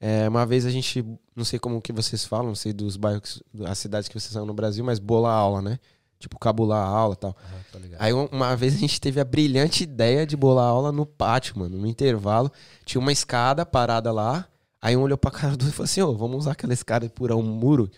é, 0.00 0.28
uma 0.28 0.46
vez 0.46 0.64
a 0.66 0.70
gente, 0.70 1.04
não 1.34 1.44
sei 1.44 1.58
como 1.58 1.80
que 1.82 1.92
vocês 1.92 2.24
falam, 2.24 2.46
não 2.48 2.54
sei 2.54 2.72
dos 2.72 2.96
bairros, 2.96 3.42
as 3.66 3.78
cidades 3.78 4.08
que 4.08 4.18
vocês 4.18 4.32
são 4.32 4.46
no 4.46 4.54
Brasil, 4.54 4.84
mas 4.84 4.98
bolar 4.98 5.34
aula, 5.36 5.60
né? 5.60 5.78
Tipo, 6.18 6.38
cabular 6.38 6.86
a 6.86 6.88
aula 6.88 7.14
e 7.14 7.16
tal. 7.18 7.36
Ligado. 7.80 8.00
Aí 8.00 8.12
um- 8.14 8.26
uma 8.32 8.54
vez 8.56 8.74
a 8.74 8.78
gente 8.78 9.00
teve 9.00 9.20
a 9.20 9.24
brilhante 9.24 9.82
ideia 9.82 10.24
de 10.26 10.36
bolar 10.36 10.66
aula 10.68 10.92
no 10.92 11.04
pátio, 11.04 11.58
mano, 11.58 11.76
no 11.76 11.86
intervalo. 11.86 12.50
Tinha 12.84 13.00
uma 13.00 13.12
escada 13.12 13.66
parada 13.66 14.10
lá. 14.12 14.46
Aí 14.80 14.96
um 14.96 15.02
olhou 15.02 15.18
pra 15.18 15.30
cara 15.30 15.48
do 15.56 15.62
outro 15.64 15.68
e 15.68 15.72
falou 15.72 15.84
assim: 15.84 16.00
Ô, 16.02 16.14
vamos 16.16 16.38
usar 16.38 16.52
aquela 16.52 16.72
escada 16.72 17.04
e 17.04 17.08
pular 17.08 17.36
um 17.36 17.42
muro. 17.42 17.90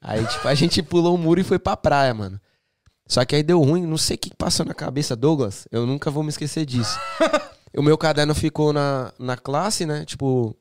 Aí, 0.00 0.24
tipo, 0.26 0.46
a 0.48 0.54
gente 0.54 0.82
pulou 0.82 1.14
o 1.14 1.18
muro 1.18 1.40
e 1.40 1.44
foi 1.44 1.58
pra 1.58 1.76
praia, 1.76 2.12
mano. 2.12 2.40
Só 3.12 3.22
que 3.26 3.36
aí 3.36 3.42
deu 3.42 3.60
ruim, 3.60 3.84
não 3.84 3.98
sei 3.98 4.16
o 4.16 4.18
que 4.18 4.34
passou 4.34 4.64
na 4.64 4.72
cabeça, 4.72 5.14
Douglas. 5.14 5.68
Eu 5.70 5.84
nunca 5.84 6.10
vou 6.10 6.22
me 6.22 6.30
esquecer 6.30 6.64
disso. 6.64 6.98
o 7.76 7.82
meu 7.82 7.98
caderno 7.98 8.34
ficou 8.34 8.72
na, 8.72 9.12
na 9.18 9.36
classe, 9.36 9.84
né? 9.84 10.06
Tipo. 10.06 10.56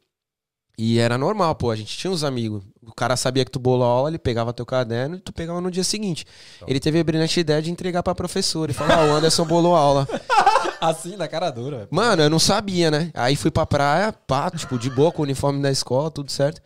E 0.78 1.00
era 1.00 1.18
normal, 1.18 1.56
pô. 1.56 1.72
A 1.72 1.78
gente 1.78 1.98
tinha 1.98 2.12
uns 2.12 2.26
amigos. 2.26 2.62
O 2.86 2.94
cara 2.94 3.16
sabia 3.16 3.46
que 3.46 3.52
tu 3.52 3.58
bolou 3.58 3.88
a 3.88 3.90
aula, 3.90 4.10
ele 4.10 4.20
pegava 4.20 4.52
teu 4.52 4.66
caderno 4.66 5.16
e 5.16 5.20
tu 5.22 5.32
pegava 5.32 5.62
no 5.62 5.72
dia 5.72 5.86
seguinte. 5.86 6.26
Ele 6.68 6.82
teve 6.82 7.00
a 7.00 7.04
brilhante 7.06 7.40
ideia 7.40 7.62
de 7.62 7.72
entregar 7.72 8.04
pra 8.04 8.14
professora 8.14 8.70
e 8.70 8.74
falar: 8.74 8.96
ah, 8.96 9.06
o 9.06 9.14
Anderson 9.14 9.46
bolou 9.46 9.74
a 9.74 9.80
aula. 9.80 10.08
Assim, 10.82 11.16
na 11.16 11.30
cara 11.30 11.50
dura. 11.52 11.88
Mano, 11.90 12.22
eu 12.22 12.30
não 12.30 12.40
sabia, 12.40 12.92
né? 12.92 13.12
Aí 13.14 13.38
fui 13.38 13.50
pra 13.50 13.66
praia, 13.66 14.12
pá, 14.12 14.52
tipo, 14.52 14.78
de 14.78 14.90
boa, 14.90 15.10
com 15.10 15.22
o 15.22 15.24
uniforme 15.24 15.62
da 15.62 15.72
escola, 15.72 16.12
tudo 16.12 16.30
certo. 16.30 16.62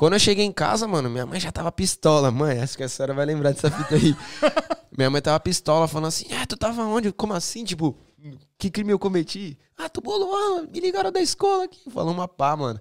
Quando 0.00 0.14
eu 0.14 0.18
cheguei 0.18 0.46
em 0.46 0.52
casa, 0.52 0.88
mano, 0.88 1.10
minha 1.10 1.26
mãe 1.26 1.38
já 1.38 1.52
tava 1.52 1.70
pistola. 1.70 2.30
Mãe, 2.30 2.58
acho 2.58 2.74
que 2.74 2.82
a 2.82 2.88
senhora 2.88 3.12
vai 3.12 3.26
lembrar 3.26 3.52
dessa 3.52 3.70
fita 3.70 3.96
aí. 3.96 4.16
minha 4.96 5.10
mãe 5.10 5.20
tava 5.20 5.38
pistola, 5.38 5.86
falando 5.86 6.06
assim, 6.06 6.24
ah, 6.32 6.46
tu 6.46 6.56
tava 6.56 6.82
onde? 6.84 7.12
Como 7.12 7.34
assim? 7.34 7.64
Tipo, 7.64 7.94
que 8.56 8.70
crime 8.70 8.92
eu 8.92 8.98
cometi? 8.98 9.58
Ah, 9.76 9.90
tu 9.90 10.00
bolou 10.00 10.34
aula, 10.34 10.62
me 10.62 10.80
ligaram 10.80 11.12
da 11.12 11.20
escola 11.20 11.64
aqui. 11.64 11.90
Falou 11.90 12.14
uma 12.14 12.26
pá, 12.26 12.56
mano. 12.56 12.80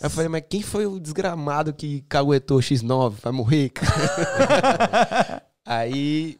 Aí 0.00 0.06
eu 0.06 0.10
falei, 0.10 0.28
mas 0.28 0.42
quem 0.50 0.60
foi 0.60 0.86
o 0.86 0.98
desgramado 0.98 1.72
que 1.72 2.00
caguetou 2.08 2.58
X9? 2.58 3.12
Vai 3.22 3.32
morrer, 3.32 3.68
cara. 3.68 5.44
aí 5.64 6.36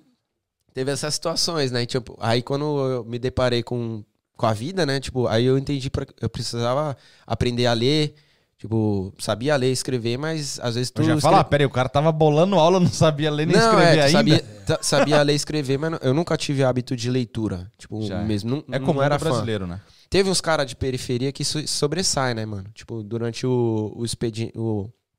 teve 0.74 0.90
essas 0.90 1.14
situações, 1.14 1.70
né? 1.70 1.86
Tipo, 1.86 2.18
aí 2.18 2.42
quando 2.42 2.64
eu 2.64 3.04
me 3.04 3.16
deparei 3.16 3.62
com, 3.62 4.02
com 4.36 4.46
a 4.46 4.52
vida, 4.52 4.84
né? 4.84 4.98
Tipo, 4.98 5.28
aí 5.28 5.44
eu 5.44 5.56
entendi 5.56 5.88
pra, 5.88 6.04
eu 6.20 6.28
precisava 6.28 6.96
aprender 7.24 7.66
a 7.66 7.72
ler, 7.72 8.12
Tipo, 8.60 9.10
sabia 9.18 9.56
ler 9.56 9.70
e 9.70 9.72
escrever, 9.72 10.18
mas 10.18 10.60
às 10.62 10.74
vezes 10.74 10.90
tu. 10.90 11.00
Eu 11.00 11.06
já 11.06 11.14
escre- 11.14 11.30
falar, 11.30 11.44
peraí, 11.44 11.64
o 11.64 11.70
cara 11.70 11.88
tava 11.88 12.12
bolando 12.12 12.56
aula, 12.56 12.78
não 12.78 12.90
sabia 12.90 13.30
ler 13.30 13.46
nem 13.46 13.56
não, 13.56 13.64
escrever 13.64 13.98
é, 13.98 14.02
ainda. 14.02 14.10
Sabia, 14.18 14.38
ta- 14.66 14.78
sabia 14.82 15.22
ler 15.22 15.32
e 15.32 15.36
escrever, 15.36 15.78
mas 15.78 15.92
não- 15.92 15.98
eu 16.02 16.12
nunca 16.12 16.36
tive 16.36 16.62
hábito 16.62 16.94
de 16.94 17.08
leitura. 17.08 17.70
Tipo, 17.78 18.02
Já 18.02 18.18
é. 18.20 18.24
mesmo. 18.24 18.50
Não, 18.50 18.64
É 18.70 18.78
não 18.78 18.84
comum 18.86 19.00
era 19.00 19.16
do 19.16 19.24
fã. 19.24 19.30
brasileiro, 19.30 19.66
né? 19.66 19.80
Teve 20.10 20.28
uns 20.28 20.42
caras 20.42 20.66
de 20.66 20.76
periferia 20.76 21.32
que 21.32 21.42
so- 21.42 21.66
sobressai, 21.66 22.34
né, 22.34 22.44
mano? 22.44 22.66
Tipo, 22.74 23.02
durante 23.02 23.46
o, 23.46 23.94
o 23.96 24.04
expediente. 24.04 24.52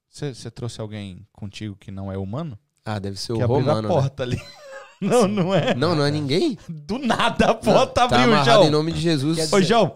Você 0.08 0.52
trouxe 0.52 0.80
alguém 0.80 1.26
contigo 1.34 1.76
que 1.80 1.90
não 1.90 2.12
é 2.12 2.18
humano? 2.20 2.60
Ah, 2.86 3.00
deve 3.00 3.18
ser 3.20 3.34
que 3.34 3.40
o 3.40 3.44
abriu 3.44 3.58
romano. 3.60 3.80
a 3.80 3.82
né? 3.82 3.88
porta 3.88 4.22
ali. 4.24 4.40
Não, 5.02 5.28
não 5.28 5.52
é. 5.52 5.74
Não, 5.74 5.96
não 5.96 6.06
é 6.06 6.12
ninguém? 6.12 6.56
Do 6.70 7.00
nada 7.00 7.46
a 7.50 7.56
porta 7.56 7.88
tá 7.92 8.04
abriu, 8.04 8.20
amarrado 8.22 8.46
João. 8.52 8.68
em 8.68 8.70
nome 8.70 8.92
de 8.92 9.00
Jesus. 9.02 9.52
Ô, 9.52 9.60
João, 9.60 9.96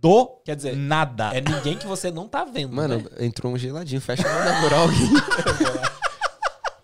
do 0.00 0.40
Quer 0.44 0.56
dizer, 0.56 0.76
nada. 0.76 1.30
é 1.34 1.40
ninguém 1.40 1.76
que 1.76 1.86
você 1.86 2.10
não 2.10 2.28
tá 2.28 2.44
vendo. 2.44 2.72
Mano, 2.72 2.98
né? 2.98 3.04
entrou 3.20 3.52
um 3.52 3.58
geladinho. 3.58 4.00
Fecha 4.00 4.28
a 4.28 4.32
mão 4.32 4.44
na 4.44 4.60
moral 4.60 4.80
alguém. 4.82 5.08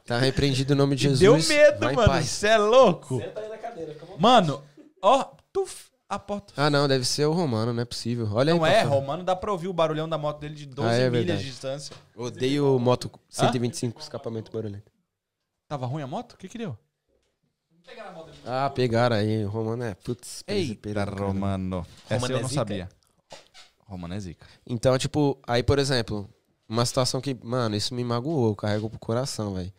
tá 0.06 0.18
repreendido 0.18 0.72
em 0.72 0.76
nome 0.76 0.96
de 0.96 1.02
Jesus. 1.02 1.20
Deu 1.20 1.56
medo, 1.56 1.94
mano. 1.94 2.22
Você 2.22 2.48
é 2.48 2.58
louco. 2.58 3.18
Senta 3.20 3.40
aí 3.40 3.48
na 3.48 3.58
cadeira. 3.58 3.96
Mano, 4.18 4.62
ó, 5.00 5.24
tuf, 5.52 5.90
a 6.08 6.18
porta. 6.18 6.52
Ah, 6.56 6.68
não, 6.68 6.86
deve 6.86 7.04
ser 7.04 7.24
o 7.26 7.32
romano, 7.32 7.72
não 7.72 7.82
é 7.82 7.86
possível. 7.86 8.28
Olha 8.32 8.52
aí. 8.52 8.58
Não 8.58 8.66
pra 8.66 8.72
é. 8.72 8.82
Romano, 8.82 9.24
dá 9.24 9.34
pra 9.34 9.50
ouvir 9.50 9.68
o 9.68 9.72
barulhão 9.72 10.08
da 10.08 10.18
moto 10.18 10.40
dele 10.40 10.54
de 10.54 10.66
12 10.66 10.88
Ah, 10.88 10.92
é 10.94 11.10
milhas 11.10 11.38
de 11.38 11.46
distância. 11.46 11.96
Odeio 12.16 12.78
moto 12.78 13.10
125 13.30 14.00
escapamento 14.00 14.52
barulhento. 14.52 14.92
Tava 15.68 15.86
ruim 15.86 16.02
a 16.02 16.06
moto? 16.06 16.32
O 16.32 16.36
que 16.36 16.48
que 16.48 16.58
deu? 16.58 16.76
Ah, 18.46 18.70
pegaram 18.70 19.16
aí. 19.16 19.44
O 19.44 19.48
romano 19.48 19.84
é. 19.84 19.94
Putz, 19.94 20.42
Eita. 20.46 21.04
Romano. 21.04 21.86
Essa 22.08 22.14
Romano 22.16 22.34
eu 22.34 22.38
é 22.38 22.42
não 22.42 22.48
zica? 22.48 22.60
sabia. 22.60 22.88
Romano 23.86 24.14
é 24.14 24.20
zica. 24.20 24.46
Então, 24.66 24.96
tipo, 24.98 25.38
aí, 25.46 25.62
por 25.62 25.78
exemplo, 25.78 26.28
uma 26.68 26.84
situação 26.84 27.20
que, 27.20 27.36
mano, 27.42 27.76
isso 27.76 27.94
me 27.94 28.02
magoou, 28.02 28.48
eu 28.50 28.56
carrego 28.56 28.88
pro 28.88 28.98
coração, 28.98 29.54
velho. 29.54 29.72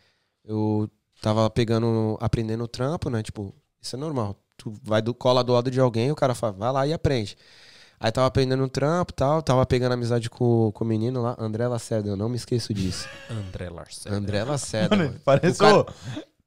Eu 0.44 0.88
tava 1.20 1.48
pegando, 1.50 2.16
aprendendo 2.20 2.64
o 2.64 2.68
trampo, 2.68 3.10
né? 3.10 3.22
Tipo, 3.22 3.54
isso 3.80 3.96
é 3.96 3.98
normal. 3.98 4.36
Tu 4.56 4.72
vai 4.82 5.02
do, 5.02 5.12
cola 5.12 5.42
do 5.42 5.52
lado 5.52 5.70
de 5.70 5.80
alguém, 5.80 6.10
o 6.12 6.14
cara 6.14 6.34
fala, 6.34 6.52
vai 6.52 6.72
lá 6.72 6.86
e 6.86 6.92
aprende. 6.92 7.36
Aí 7.98 8.12
tava 8.12 8.26
aprendendo 8.26 8.62
o 8.62 8.68
trampo 8.68 9.12
e 9.12 9.14
tal, 9.16 9.42
tava 9.42 9.64
pegando 9.64 9.92
amizade 9.92 10.28
com, 10.28 10.70
com 10.72 10.84
o 10.84 10.86
menino 10.86 11.22
lá, 11.22 11.34
André 11.38 11.66
Lacerda, 11.66 12.08
eu 12.10 12.16
não 12.16 12.28
me 12.28 12.36
esqueço 12.36 12.72
disso. 12.74 13.08
André 13.30 13.68
Larsen. 13.70 14.12
André 14.12 14.44
Lacerda, 14.44 14.96
Mano, 14.96 15.08
mano. 15.10 15.20
parece. 15.24 15.56
O 15.62 15.64
cara- 15.66 15.86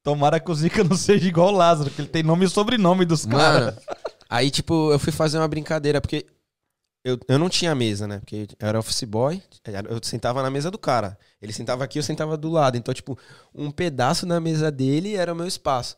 Tomara 0.07 0.39
que 0.39 0.49
o 0.49 0.55
Zica 0.55 0.85
não 0.85 0.95
seja 0.95 1.27
igual 1.27 1.49
o 1.49 1.57
Lázaro, 1.57 1.89
que 1.91 1.99
ele 1.99 2.07
tem 2.07 2.23
nome 2.23 2.45
e 2.45 2.49
sobrenome 2.49 3.03
dos 3.03 3.25
caras. 3.25 3.75
Aí, 4.29 4.49
tipo, 4.49 4.89
eu 4.89 4.97
fui 4.97 5.11
fazer 5.11 5.37
uma 5.37 5.49
brincadeira, 5.49 5.99
porque 5.99 6.25
eu, 7.03 7.19
eu 7.27 7.37
não 7.37 7.49
tinha 7.49 7.75
mesa, 7.75 8.07
né? 8.07 8.19
Porque 8.19 8.47
eu 8.57 8.67
era 8.69 8.79
office 8.79 9.03
boy, 9.03 9.43
eu 9.89 9.99
sentava 10.01 10.41
na 10.41 10.49
mesa 10.49 10.71
do 10.71 10.77
cara. 10.77 11.19
Ele 11.41 11.51
sentava 11.51 11.83
aqui, 11.83 11.99
eu 11.99 12.03
sentava 12.03 12.37
do 12.37 12.49
lado. 12.49 12.77
Então, 12.77 12.93
tipo, 12.93 13.19
um 13.53 13.69
pedaço 13.69 14.25
da 14.25 14.39
mesa 14.39 14.71
dele 14.71 15.17
era 15.17 15.33
o 15.33 15.35
meu 15.35 15.45
espaço. 15.45 15.97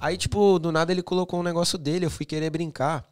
Aí, 0.00 0.16
tipo, 0.16 0.58
do 0.58 0.72
nada 0.72 0.90
ele 0.90 1.00
colocou 1.00 1.38
um 1.38 1.44
negócio 1.44 1.78
dele, 1.78 2.06
eu 2.06 2.10
fui 2.10 2.26
querer 2.26 2.50
brincar. 2.50 3.08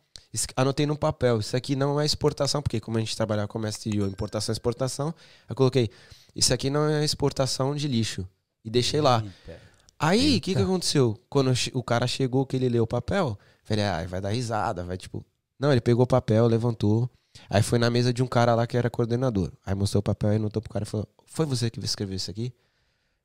Anotei 0.57 0.87
no 0.87 0.99
papel, 0.99 1.39
isso 1.39 1.57
aqui 1.57 1.77
não 1.77 2.01
é 2.01 2.05
exportação, 2.05 2.61
porque 2.61 2.81
como 2.81 2.97
a 2.97 3.01
gente 3.01 3.17
trabalhava 3.17 3.47
com 3.47 3.53
comércio 3.53 3.79
exterior, 3.79 4.09
importação 4.09 4.53
e 4.53 4.55
exportação, 4.55 5.15
eu 5.49 5.55
coloquei, 5.55 5.89
isso 6.35 6.53
aqui 6.53 6.69
não 6.69 6.89
é 6.89 7.05
exportação 7.05 7.77
de 7.77 7.87
lixo. 7.87 8.27
E 8.65 8.71
deixei 8.71 9.01
lá. 9.01 9.23
Eita. 9.23 9.72
Aí, 10.03 10.39
o 10.39 10.41
que, 10.41 10.53
que 10.57 10.61
aconteceu? 10.61 11.17
Quando 11.31 11.53
o 11.75 11.83
cara 11.83 12.09
chegou, 12.09 12.45
que 12.45 12.57
ele 12.57 12.69
leu 12.69 12.83
o 12.83 12.87
papel, 12.89 13.39
falei, 13.63 13.85
ah, 13.85 14.05
vai 14.09 14.21
dar 14.21 14.31
risada, 14.31 14.83
vai 14.83 14.99
tipo. 14.99 15.25
Não, 15.57 15.71
ele 15.71 15.81
pegou 15.81 16.03
o 16.03 16.07
papel, 16.09 16.45
levantou. 16.49 17.09
Aí 17.49 17.63
foi 17.63 17.79
na 17.79 17.89
mesa 17.89 18.13
de 18.13 18.21
um 18.21 18.27
cara 18.27 18.53
lá 18.57 18.67
que 18.67 18.77
era 18.77 18.91
coordenador. 18.91 19.53
Aí 19.65 19.77
mostrou 19.77 20.01
o 20.01 20.03
papel 20.03 20.33
e 20.33 20.37
anotou 20.37 20.61
pro 20.61 20.73
cara 20.73 20.85
e 20.85 20.89
falou: 20.89 21.09
Foi 21.25 21.47
você 21.47 21.71
que 21.71 21.79
escreveu 21.85 22.17
isso 22.17 22.29
aqui? 22.33 22.53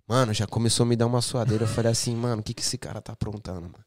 Mano, 0.08 0.32
já 0.36 0.46
começou 0.46 0.84
a 0.84 0.88
me 0.88 0.96
dar 0.96 1.08
uma 1.08 1.20
suadeira. 1.20 1.64
Eu 1.64 1.68
falei 1.68 1.92
assim, 1.92 2.16
mano, 2.16 2.42
o 2.42 2.44
que, 2.44 2.54
que 2.54 2.62
esse 2.62 2.78
cara 2.78 3.02
tá 3.02 3.14
aprontando, 3.14 3.62
mano? 3.62 3.86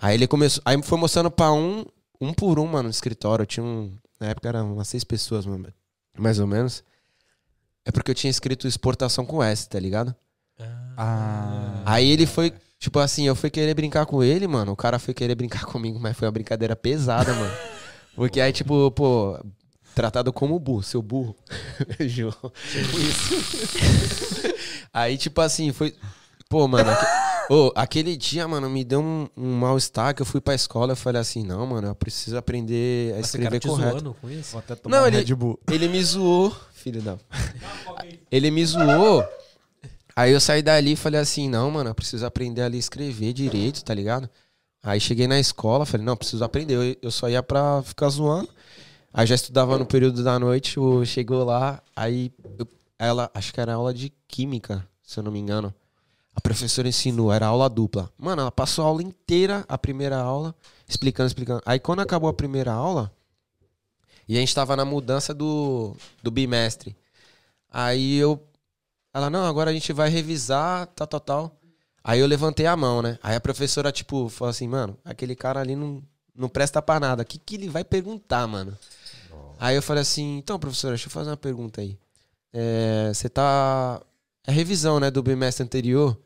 Aí 0.00 0.14
ele 0.14 0.28
começou. 0.28 0.62
Aí 0.64 0.80
foi 0.80 0.96
mostrando 0.96 1.32
pra 1.32 1.52
um, 1.52 1.84
um 2.20 2.32
por 2.32 2.60
um, 2.60 2.66
mano, 2.66 2.84
no 2.84 2.90
escritório. 2.90 3.42
Eu 3.42 3.46
tinha 3.46 3.64
um. 3.64 3.92
Na 4.20 4.28
época 4.28 4.48
eram 4.48 4.74
umas 4.74 4.88
seis 4.88 5.02
pessoas, 5.02 5.44
mano, 5.44 5.72
mais 6.16 6.38
ou 6.38 6.46
menos. 6.46 6.84
É 7.84 7.90
porque 7.90 8.12
eu 8.12 8.14
tinha 8.14 8.30
escrito 8.30 8.68
exportação 8.68 9.26
com 9.26 9.42
S, 9.42 9.68
tá 9.68 9.80
ligado? 9.80 10.14
Ah. 11.00 11.82
Aí 11.86 12.10
ele 12.10 12.26
foi, 12.26 12.52
tipo 12.78 12.98
assim, 12.98 13.24
eu 13.26 13.36
fui 13.36 13.48
querer 13.50 13.72
brincar 13.74 14.04
com 14.04 14.22
ele, 14.22 14.48
mano. 14.48 14.72
O 14.72 14.76
cara 14.76 14.98
foi 14.98 15.14
querer 15.14 15.34
brincar 15.36 15.64
comigo, 15.66 15.98
mas 16.00 16.16
foi 16.16 16.26
uma 16.26 16.32
brincadeira 16.32 16.74
pesada, 16.74 17.32
mano. 17.32 17.52
Porque 18.16 18.40
aí, 18.40 18.52
tipo, 18.52 18.90
pô, 18.90 19.38
tratado 19.94 20.32
como 20.32 20.58
burro, 20.58 20.82
seu 20.82 21.00
burro. 21.00 21.36
João. 22.00 22.32
Tipo 22.72 22.98
isso. 22.98 23.34
aí, 24.92 25.16
tipo 25.16 25.40
assim, 25.40 25.72
foi. 25.72 25.94
Pô, 26.48 26.66
mano. 26.66 26.90
aque- 26.90 27.52
ô, 27.52 27.70
aquele 27.76 28.16
dia, 28.16 28.48
mano, 28.48 28.68
me 28.68 28.82
deu 28.84 29.00
um, 29.00 29.28
um 29.36 29.52
mal-estar 29.54 30.14
que 30.14 30.22
eu 30.22 30.26
fui 30.26 30.40
pra 30.40 30.54
escola. 30.54 30.92
Eu 30.92 30.96
falei 30.96 31.20
assim, 31.20 31.44
não, 31.44 31.64
mano, 31.66 31.88
eu 31.88 31.94
preciso 31.94 32.36
aprender 32.36 33.12
a 33.12 33.16
Mas 33.18 33.26
esse 33.26 33.38
cara 33.38 33.56
escrever 33.56 33.60
te 33.60 33.68
correto. 33.68 33.90
zoando 34.00 34.16
com 34.20 34.28
isso? 34.30 34.50
Vou 34.52 34.58
até 34.58 34.74
tomar 34.74 34.96
Não, 34.96 35.04
um 35.04 35.06
ele- 35.06 35.18
Red 35.18 35.34
Bull. 35.36 35.60
Ele 35.70 35.86
me 35.88 36.02
zoou, 36.02 36.56
filho 36.72 37.00
da. 37.02 37.16
Ele 38.32 38.50
me 38.50 38.64
zoou. 38.66 39.24
Aí 40.18 40.32
eu 40.32 40.40
saí 40.40 40.62
dali 40.62 40.94
e 40.94 40.96
falei 40.96 41.20
assim: 41.20 41.48
não, 41.48 41.70
mano, 41.70 41.90
eu 41.90 41.94
preciso 41.94 42.26
aprender 42.26 42.62
a 42.62 42.68
escrever 42.70 43.32
direito, 43.32 43.84
tá 43.84 43.94
ligado? 43.94 44.28
Aí 44.82 44.98
cheguei 44.98 45.28
na 45.28 45.38
escola, 45.38 45.86
falei: 45.86 46.04
não, 46.04 46.16
preciso 46.16 46.42
aprender. 46.42 46.74
Eu, 46.74 46.96
eu 47.02 47.10
só 47.12 47.28
ia 47.28 47.40
pra 47.40 47.80
ficar 47.84 48.08
zoando. 48.08 48.48
Aí 49.14 49.24
já 49.28 49.36
estudava 49.36 49.78
no 49.78 49.86
período 49.86 50.24
da 50.24 50.36
noite, 50.36 50.74
chegou 51.06 51.44
lá, 51.44 51.80
aí 51.94 52.32
eu- 52.58 52.66
ela, 52.98 53.30
acho 53.32 53.54
que 53.54 53.60
era 53.60 53.74
aula 53.74 53.94
de 53.94 54.12
química, 54.26 54.84
se 55.04 55.20
eu 55.20 55.22
não 55.22 55.30
me 55.30 55.38
engano. 55.38 55.72
A 56.34 56.40
professora 56.40 56.88
ensinou, 56.88 57.32
era 57.32 57.46
aula 57.46 57.68
dupla. 57.70 58.10
Mano, 58.18 58.42
ela 58.42 58.50
passou 58.50 58.84
a 58.84 58.88
aula 58.88 59.02
inteira, 59.02 59.64
a 59.68 59.78
primeira 59.78 60.18
aula, 60.18 60.52
explicando, 60.88 61.28
explicando. 61.28 61.62
Aí 61.64 61.78
quando 61.78 62.00
acabou 62.00 62.28
a 62.28 62.34
primeira 62.34 62.72
aula, 62.72 63.12
e 64.28 64.36
a 64.36 64.40
gente 64.40 64.52
tava 64.52 64.74
na 64.74 64.84
mudança 64.84 65.32
do, 65.32 65.96
do 66.24 66.30
bimestre. 66.32 66.96
Aí 67.70 68.16
eu. 68.16 68.47
Ela, 69.18 69.28
não, 69.28 69.44
agora 69.44 69.70
a 69.70 69.74
gente 69.74 69.92
vai 69.92 70.08
revisar, 70.08 70.86
tal, 70.94 71.04
tal, 71.08 71.18
tal. 71.20 71.60
Aí 72.04 72.20
eu 72.20 72.26
levantei 72.26 72.66
a 72.66 72.76
mão, 72.76 73.02
né? 73.02 73.18
Aí 73.20 73.34
a 73.34 73.40
professora, 73.40 73.90
tipo, 73.90 74.28
falou 74.28 74.50
assim, 74.50 74.68
mano, 74.68 74.96
aquele 75.04 75.34
cara 75.34 75.58
ali 75.58 75.74
não, 75.74 76.00
não 76.36 76.48
presta 76.48 76.80
pra 76.80 77.00
nada. 77.00 77.22
O 77.24 77.26
que, 77.26 77.36
que 77.36 77.56
ele 77.56 77.68
vai 77.68 77.82
perguntar, 77.82 78.46
mano? 78.46 78.78
Aí 79.58 79.74
eu 79.74 79.82
falei 79.82 80.02
assim, 80.02 80.38
então, 80.38 80.56
professora, 80.56 80.92
deixa 80.94 81.08
eu 81.08 81.10
fazer 81.10 81.30
uma 81.30 81.36
pergunta 81.36 81.80
aí. 81.80 81.98
É, 82.52 83.10
Você 83.12 83.28
tá. 83.28 84.00
É 84.46 84.52
revisão, 84.52 85.00
né, 85.00 85.10
do 85.10 85.20
bimestre 85.20 85.64
anterior? 85.64 86.16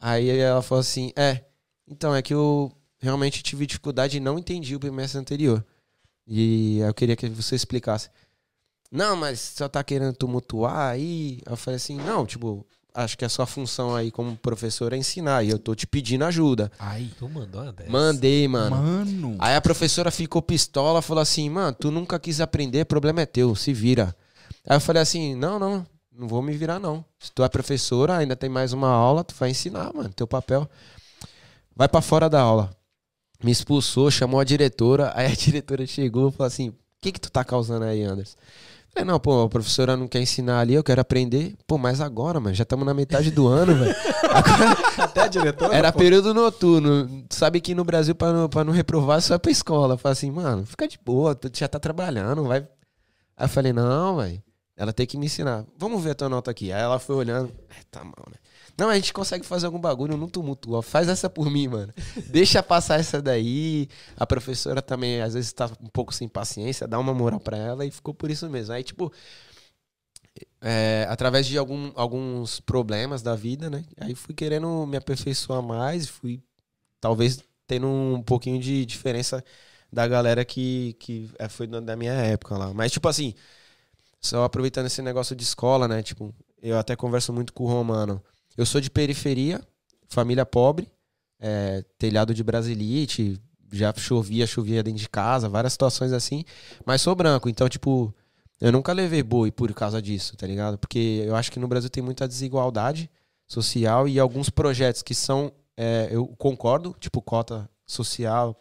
Aí 0.00 0.28
ela 0.28 0.60
falou 0.60 0.80
assim, 0.80 1.12
é. 1.14 1.44
Então, 1.86 2.12
é 2.12 2.20
que 2.20 2.34
eu 2.34 2.72
realmente 2.98 3.44
tive 3.44 3.64
dificuldade 3.64 4.16
e 4.16 4.20
não 4.20 4.40
entendi 4.40 4.74
o 4.74 4.80
bimestre 4.80 5.20
anterior. 5.20 5.64
E 6.26 6.78
eu 6.78 6.92
queria 6.92 7.14
que 7.14 7.28
você 7.28 7.54
explicasse. 7.54 8.10
Não, 8.90 9.16
mas 9.16 9.40
só 9.56 9.68
tá 9.68 9.82
querendo 9.82 10.14
tumultuar 10.14 10.90
aí? 10.90 11.40
Eu 11.46 11.56
falei 11.56 11.76
assim, 11.76 11.96
não, 11.96 12.24
tipo, 12.24 12.64
acho 12.94 13.18
que 13.18 13.24
a 13.24 13.28
sua 13.28 13.44
função 13.44 13.94
aí 13.94 14.10
como 14.10 14.36
professor 14.36 14.92
é 14.92 14.96
ensinar. 14.96 15.42
E 15.42 15.50
eu 15.50 15.58
tô 15.58 15.74
te 15.74 15.86
pedindo 15.86 16.24
ajuda. 16.24 16.70
Ai. 16.78 17.10
Tu 17.18 17.28
mandou 17.28 17.62
uma 17.62 17.72
dessa? 17.72 17.90
Mandei, 17.90 18.46
mano. 18.46 18.76
Mano. 18.76 19.36
Aí 19.40 19.56
a 19.56 19.60
professora 19.60 20.10
ficou 20.10 20.40
pistola, 20.40 21.02
falou 21.02 21.20
assim, 21.20 21.50
mano, 21.50 21.76
tu 21.78 21.90
nunca 21.90 22.18
quis 22.20 22.40
aprender, 22.40 22.84
problema 22.84 23.22
é 23.22 23.26
teu, 23.26 23.54
se 23.56 23.72
vira. 23.72 24.14
Aí 24.66 24.76
eu 24.76 24.80
falei 24.80 25.02
assim, 25.02 25.34
não, 25.34 25.58
não, 25.58 25.86
não 26.16 26.28
vou 26.28 26.40
me 26.40 26.56
virar 26.56 26.78
não. 26.78 27.04
Se 27.18 27.32
tu 27.32 27.42
é 27.42 27.48
professora, 27.48 28.16
ainda 28.16 28.36
tem 28.36 28.48
mais 28.48 28.72
uma 28.72 28.88
aula, 28.88 29.24
tu 29.24 29.34
vai 29.34 29.50
ensinar, 29.50 29.92
mano, 29.92 30.10
teu 30.10 30.26
papel. 30.26 30.70
Vai 31.74 31.88
pra 31.88 32.00
fora 32.00 32.30
da 32.30 32.40
aula. 32.40 32.70
Me 33.42 33.50
expulsou, 33.50 34.10
chamou 34.10 34.38
a 34.38 34.44
diretora, 34.44 35.12
aí 35.14 35.26
a 35.26 35.34
diretora 35.34 35.84
chegou 35.86 36.28
e 36.28 36.32
falou 36.32 36.46
assim, 36.46 36.68
o 36.68 36.74
que 37.00 37.12
que 37.12 37.20
tu 37.20 37.30
tá 37.30 37.44
causando 37.44 37.84
aí, 37.84 38.02
Anderson? 38.02 38.38
Falei, 38.94 39.10
não, 39.10 39.18
pô, 39.18 39.42
a 39.42 39.48
professora 39.48 39.96
não 39.96 40.06
quer 40.06 40.20
ensinar 40.20 40.60
ali, 40.60 40.74
eu 40.74 40.84
quero 40.84 41.00
aprender. 41.00 41.56
Pô, 41.66 41.76
mas 41.76 42.00
agora, 42.00 42.38
mano, 42.38 42.54
já 42.54 42.62
estamos 42.62 42.86
na 42.86 42.94
metade 42.94 43.32
do 43.32 43.48
ano, 43.48 43.74
velho. 43.74 43.94
Até 44.96 45.22
a 45.22 45.26
diretora? 45.26 45.74
Era 45.74 45.90
pô. 45.92 45.98
período 45.98 46.32
noturno. 46.32 47.24
Tu 47.28 47.34
Sabe 47.34 47.60
que 47.60 47.74
no 47.74 47.84
Brasil, 47.84 48.14
pra 48.14 48.32
não, 48.32 48.48
pra 48.48 48.62
não 48.62 48.72
reprovar, 48.72 49.20
só 49.20 49.34
é 49.34 49.38
pra 49.38 49.50
escola. 49.50 49.98
Fala 49.98 50.12
assim, 50.12 50.30
mano, 50.30 50.64
fica 50.64 50.86
de 50.86 50.96
boa, 51.04 51.34
tu 51.34 51.50
já 51.52 51.66
tá 51.66 51.80
trabalhando, 51.80 52.44
vai. 52.44 52.60
Aí 53.36 53.46
eu 53.46 53.48
falei, 53.48 53.72
não, 53.72 54.18
velho. 54.18 54.40
Ela 54.76 54.92
tem 54.92 55.06
que 55.06 55.18
me 55.18 55.26
ensinar. 55.26 55.64
Vamos 55.76 56.02
ver 56.02 56.10
a 56.10 56.14
tua 56.14 56.28
nota 56.28 56.52
aqui. 56.52 56.72
Aí 56.72 56.80
ela 56.80 57.00
foi 57.00 57.16
olhando. 57.16 57.52
É, 57.70 57.82
tá 57.90 58.04
mal, 58.04 58.26
né? 58.30 58.36
Não, 58.76 58.88
a 58.88 58.94
gente 58.96 59.12
consegue 59.12 59.44
fazer 59.46 59.66
algum 59.66 59.78
bagulho 59.78 60.16
no 60.16 60.28
tumulto. 60.28 60.74
ó. 60.74 60.82
Faz 60.82 61.08
essa 61.08 61.30
por 61.30 61.50
mim, 61.50 61.68
mano. 61.68 61.92
Deixa 62.26 62.62
passar 62.62 62.98
essa 62.98 63.22
daí. 63.22 63.88
A 64.16 64.26
professora 64.26 64.82
também, 64.82 65.20
às 65.22 65.34
vezes, 65.34 65.52
tá 65.52 65.66
um 65.80 65.88
pouco 65.88 66.12
sem 66.12 66.28
paciência. 66.28 66.86
Dá 66.88 66.98
uma 66.98 67.14
moral 67.14 67.38
pra 67.40 67.56
ela 67.56 67.86
e 67.86 67.90
ficou 67.90 68.12
por 68.12 68.30
isso 68.30 68.48
mesmo. 68.50 68.74
Aí, 68.74 68.82
tipo, 68.82 69.12
é, 70.60 71.06
através 71.08 71.46
de 71.46 71.56
algum- 71.58 71.92
alguns 71.94 72.60
problemas 72.60 73.22
da 73.22 73.34
vida, 73.36 73.68
né? 73.70 73.84
Aí 74.00 74.14
fui 74.14 74.34
querendo 74.34 74.86
me 74.86 74.96
aperfeiçoar 74.96 75.62
mais, 75.62 76.08
fui 76.08 76.42
talvez 77.00 77.38
tendo 77.66 77.86
um 77.86 78.22
pouquinho 78.22 78.60
de 78.60 78.84
diferença 78.84 79.44
da 79.92 80.06
galera 80.08 80.44
que, 80.44 80.94
que 80.98 81.30
é, 81.38 81.48
foi 81.48 81.66
da 81.66 81.96
minha 81.96 82.12
época 82.12 82.56
lá. 82.58 82.72
Mas, 82.74 82.90
tipo 82.92 83.08
assim, 83.08 83.34
só 84.20 84.44
aproveitando 84.44 84.86
esse 84.86 85.00
negócio 85.02 85.36
de 85.36 85.44
escola, 85.44 85.86
né? 85.86 86.02
Tipo, 86.02 86.34
eu 86.62 86.78
até 86.78 86.96
converso 86.96 87.32
muito 87.32 87.52
com 87.52 87.64
o 87.64 87.68
Romano. 87.68 88.22
Eu 88.56 88.64
sou 88.64 88.80
de 88.80 88.90
periferia, 88.90 89.60
família 90.08 90.46
pobre, 90.46 90.90
é, 91.40 91.84
telhado 91.98 92.32
de 92.32 92.42
brasilite, 92.42 93.40
já 93.72 93.92
chovia, 93.96 94.46
chovia 94.46 94.82
dentro 94.82 95.00
de 95.00 95.08
casa, 95.08 95.48
várias 95.48 95.72
situações 95.72 96.12
assim, 96.12 96.44
mas 96.86 97.02
sou 97.02 97.14
branco, 97.14 97.48
então, 97.48 97.68
tipo, 97.68 98.14
eu 98.60 98.70
nunca 98.70 98.92
levei 98.92 99.22
boi 99.22 99.50
por 99.50 99.72
causa 99.74 100.00
disso, 100.00 100.36
tá 100.36 100.46
ligado? 100.46 100.78
Porque 100.78 101.24
eu 101.26 101.34
acho 101.34 101.50
que 101.50 101.58
no 101.58 101.68
Brasil 101.68 101.90
tem 101.90 102.02
muita 102.02 102.28
desigualdade 102.28 103.10
social 103.46 104.08
e 104.08 104.18
alguns 104.18 104.48
projetos 104.48 105.02
que 105.02 105.14
são, 105.14 105.52
é, 105.76 106.08
eu 106.10 106.26
concordo, 106.38 106.94
tipo, 106.98 107.20
cota 107.20 107.68
social, 107.84 108.58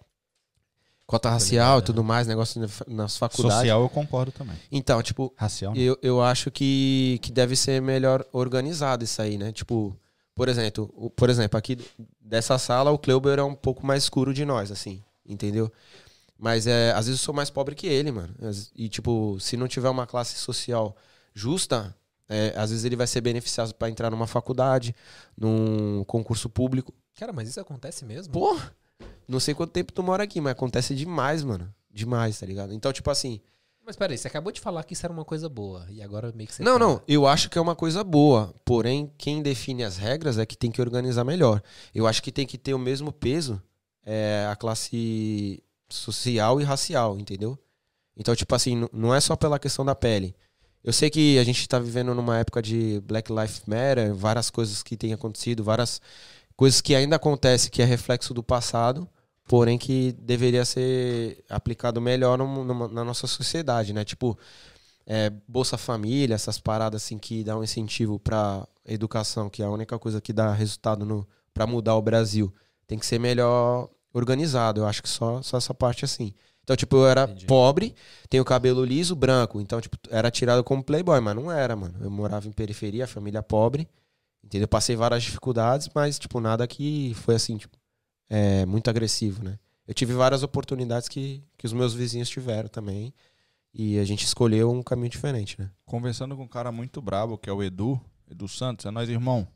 cota 1.13 1.29
racial 1.29 1.77
e 1.77 1.81
tudo 1.83 2.03
mais, 2.03 2.25
negócio 2.25 2.59
nas 2.87 3.17
faculdades. 3.17 3.57
Social 3.57 3.81
eu 3.83 3.89
concordo 3.89 4.31
também. 4.31 4.57
Então, 4.71 5.01
tipo, 5.03 5.31
Racial. 5.37 5.75
eu, 5.75 5.95
eu 6.01 6.23
acho 6.23 6.49
que, 6.49 7.19
que 7.21 7.31
deve 7.31 7.55
ser 7.55 7.79
melhor 7.81 8.25
organizado 8.31 9.03
isso 9.03 9.21
aí, 9.21 9.37
né? 9.37 9.51
Tipo, 9.51 9.95
por 10.33 10.49
exemplo, 10.49 11.11
por 11.15 11.29
exemplo, 11.29 11.57
aqui 11.57 11.77
dessa 12.19 12.57
sala 12.57 12.89
o 12.89 12.97
Kleuber 12.97 13.37
é 13.37 13.43
um 13.43 13.53
pouco 13.53 13.85
mais 13.85 14.03
escuro 14.03 14.33
de 14.33 14.43
nós, 14.43 14.71
assim, 14.71 15.03
entendeu? 15.23 15.71
Mas 16.35 16.65
é, 16.65 16.91
às 16.91 17.05
vezes 17.05 17.21
eu 17.21 17.25
sou 17.25 17.33
mais 17.33 17.51
pobre 17.51 17.75
que 17.75 17.85
ele, 17.85 18.11
mano. 18.11 18.33
E, 18.75 18.89
tipo, 18.89 19.37
se 19.39 19.55
não 19.55 19.67
tiver 19.67 19.89
uma 19.89 20.07
classe 20.07 20.35
social 20.35 20.95
justa, 21.33 21.95
é, 22.27 22.53
às 22.57 22.71
vezes 22.71 22.85
ele 22.85 22.95
vai 22.95 23.05
ser 23.05 23.21
beneficiado 23.21 23.71
pra 23.75 23.87
entrar 23.87 24.09
numa 24.09 24.25
faculdade, 24.25 24.95
num 25.37 26.03
concurso 26.05 26.49
público. 26.49 26.91
Cara, 27.15 27.31
mas 27.31 27.47
isso 27.47 27.59
acontece 27.59 28.03
mesmo? 28.03 28.33
Pô, 28.33 28.59
não 29.27 29.39
sei 29.39 29.53
quanto 29.53 29.71
tempo 29.71 29.91
tu 29.91 30.03
mora 30.03 30.23
aqui, 30.23 30.39
mas 30.41 30.51
acontece 30.51 30.95
demais, 30.95 31.43
mano. 31.43 31.73
Demais, 31.91 32.39
tá 32.39 32.45
ligado? 32.45 32.73
Então, 32.73 32.91
tipo 32.91 33.09
assim, 33.11 33.39
Mas 33.85 33.95
peraí, 33.95 34.17
você 34.17 34.27
acabou 34.27 34.51
de 34.51 34.59
falar 34.61 34.83
que 34.83 34.93
isso 34.93 35.05
era 35.05 35.13
uma 35.13 35.25
coisa 35.25 35.47
boa. 35.49 35.85
E 35.89 36.01
agora 36.01 36.31
meio 36.33 36.47
que 36.47 36.55
você. 36.55 36.63
Não, 36.63 36.73
tá- 36.73 36.79
não, 36.79 37.01
eu 37.07 37.27
acho 37.27 37.49
que 37.49 37.57
é 37.57 37.61
uma 37.61 37.75
coisa 37.75 38.03
boa. 38.03 38.53
Porém, 38.65 39.11
quem 39.17 39.41
define 39.41 39.83
as 39.83 39.97
regras 39.97 40.37
é 40.37 40.45
que 40.45 40.57
tem 40.57 40.71
que 40.71 40.81
organizar 40.81 41.23
melhor. 41.23 41.61
Eu 41.93 42.07
acho 42.07 42.23
que 42.23 42.31
tem 42.31 42.47
que 42.47 42.57
ter 42.57 42.73
o 42.73 42.79
mesmo 42.79 43.11
peso 43.11 43.61
é, 44.05 44.47
a 44.49 44.55
classe 44.55 45.61
social 45.89 46.59
e 46.59 46.63
racial, 46.63 47.19
entendeu? 47.19 47.57
Então, 48.17 48.35
tipo 48.35 48.53
assim, 48.55 48.87
não 48.93 49.13
é 49.13 49.19
só 49.19 49.35
pela 49.35 49.59
questão 49.59 49.83
da 49.85 49.95
pele. 49.95 50.35
Eu 50.83 50.91
sei 50.93 51.09
que 51.09 51.37
a 51.39 51.43
gente 51.43 51.67
tá 51.67 51.79
vivendo 51.79 52.13
numa 52.13 52.37
época 52.37 52.61
de 52.61 53.01
Black 53.05 53.31
Lives 53.31 53.61
Matter, 53.65 54.13
várias 54.13 54.49
coisas 54.49 54.83
que 54.83 54.97
têm 54.97 55.13
acontecido, 55.13 55.63
várias 55.63 56.01
coisas 56.55 56.81
que 56.81 56.95
ainda 56.95 57.15
acontecem 57.15 57.71
que 57.71 57.81
é 57.81 57.85
reflexo 57.85 58.33
do 58.33 58.43
passado, 58.43 59.07
porém 59.47 59.77
que 59.77 60.13
deveria 60.13 60.63
ser 60.65 61.43
aplicado 61.49 61.99
melhor 62.01 62.37
num- 62.37 62.63
numa- 62.63 62.87
na 62.87 63.03
nossa 63.03 63.27
sociedade, 63.27 63.93
né? 63.93 64.03
Tipo, 64.05 64.37
é, 65.05 65.29
Bolsa 65.47 65.77
Família, 65.77 66.35
essas 66.35 66.59
paradas 66.59 67.03
assim 67.03 67.17
que 67.17 67.43
dão 67.43 67.63
incentivo 67.63 68.19
pra 68.19 68.65
educação, 68.85 69.49
que 69.49 69.61
é 69.61 69.65
a 69.65 69.69
única 69.69 69.97
coisa 69.99 70.21
que 70.21 70.31
dá 70.33 70.53
resultado 70.53 71.05
no 71.05 71.27
para 71.53 71.67
mudar 71.67 71.95
o 71.95 72.01
Brasil, 72.01 72.51
tem 72.87 72.97
que 72.97 73.05
ser 73.05 73.19
melhor 73.19 73.89
organizado. 74.13 74.81
Eu 74.81 74.87
acho 74.87 75.03
que 75.03 75.09
só, 75.09 75.41
só 75.41 75.57
essa 75.57 75.73
parte 75.73 76.03
assim. 76.05 76.33
Então, 76.63 76.75
tipo, 76.75 76.95
eu 76.95 77.07
era 77.07 77.23
Entendi. 77.25 77.45
pobre, 77.45 77.93
tenho 78.29 78.43
cabelo 78.45 78.83
liso, 78.85 79.15
branco. 79.15 79.59
Então, 79.59 79.81
tipo, 79.81 79.97
era 80.09 80.31
tirado 80.31 80.63
como 80.63 80.83
playboy, 80.83 81.19
mas 81.19 81.35
não 81.35 81.51
era, 81.51 81.75
mano. 81.75 81.95
Eu 82.01 82.09
morava 82.09 82.47
em 82.47 82.51
periferia, 82.51 83.05
família 83.05 83.43
pobre. 83.43 83.87
Entendeu? 84.43 84.67
Passei 84.67 84.95
várias 84.95 85.23
dificuldades, 85.23 85.89
mas, 85.95 86.19
tipo, 86.19 86.39
nada 86.39 86.67
que 86.67 87.13
foi 87.15 87.35
assim, 87.35 87.57
tipo, 87.57 87.77
é, 88.29 88.65
muito 88.65 88.89
agressivo, 88.89 89.43
né? 89.43 89.57
Eu 89.87 89.93
tive 89.93 90.13
várias 90.13 90.43
oportunidades 90.43 91.07
que, 91.07 91.43
que 91.57 91.65
os 91.65 91.73
meus 91.73 91.93
vizinhos 91.93 92.29
tiveram 92.29 92.69
também. 92.69 93.13
E 93.73 93.97
a 93.97 94.05
gente 94.05 94.23
escolheu 94.23 94.71
um 94.71 94.83
caminho 94.83 95.09
diferente, 95.09 95.59
né? 95.59 95.69
Conversando 95.85 96.35
com 96.35 96.43
um 96.43 96.47
cara 96.47 96.71
muito 96.71 97.01
brabo, 97.01 97.37
que 97.37 97.49
é 97.49 97.53
o 97.53 97.63
Edu, 97.63 97.99
Edu 98.29 98.47
Santos, 98.47 98.85
é 98.85 98.91
nós 98.91 99.09
irmão. 99.09 99.47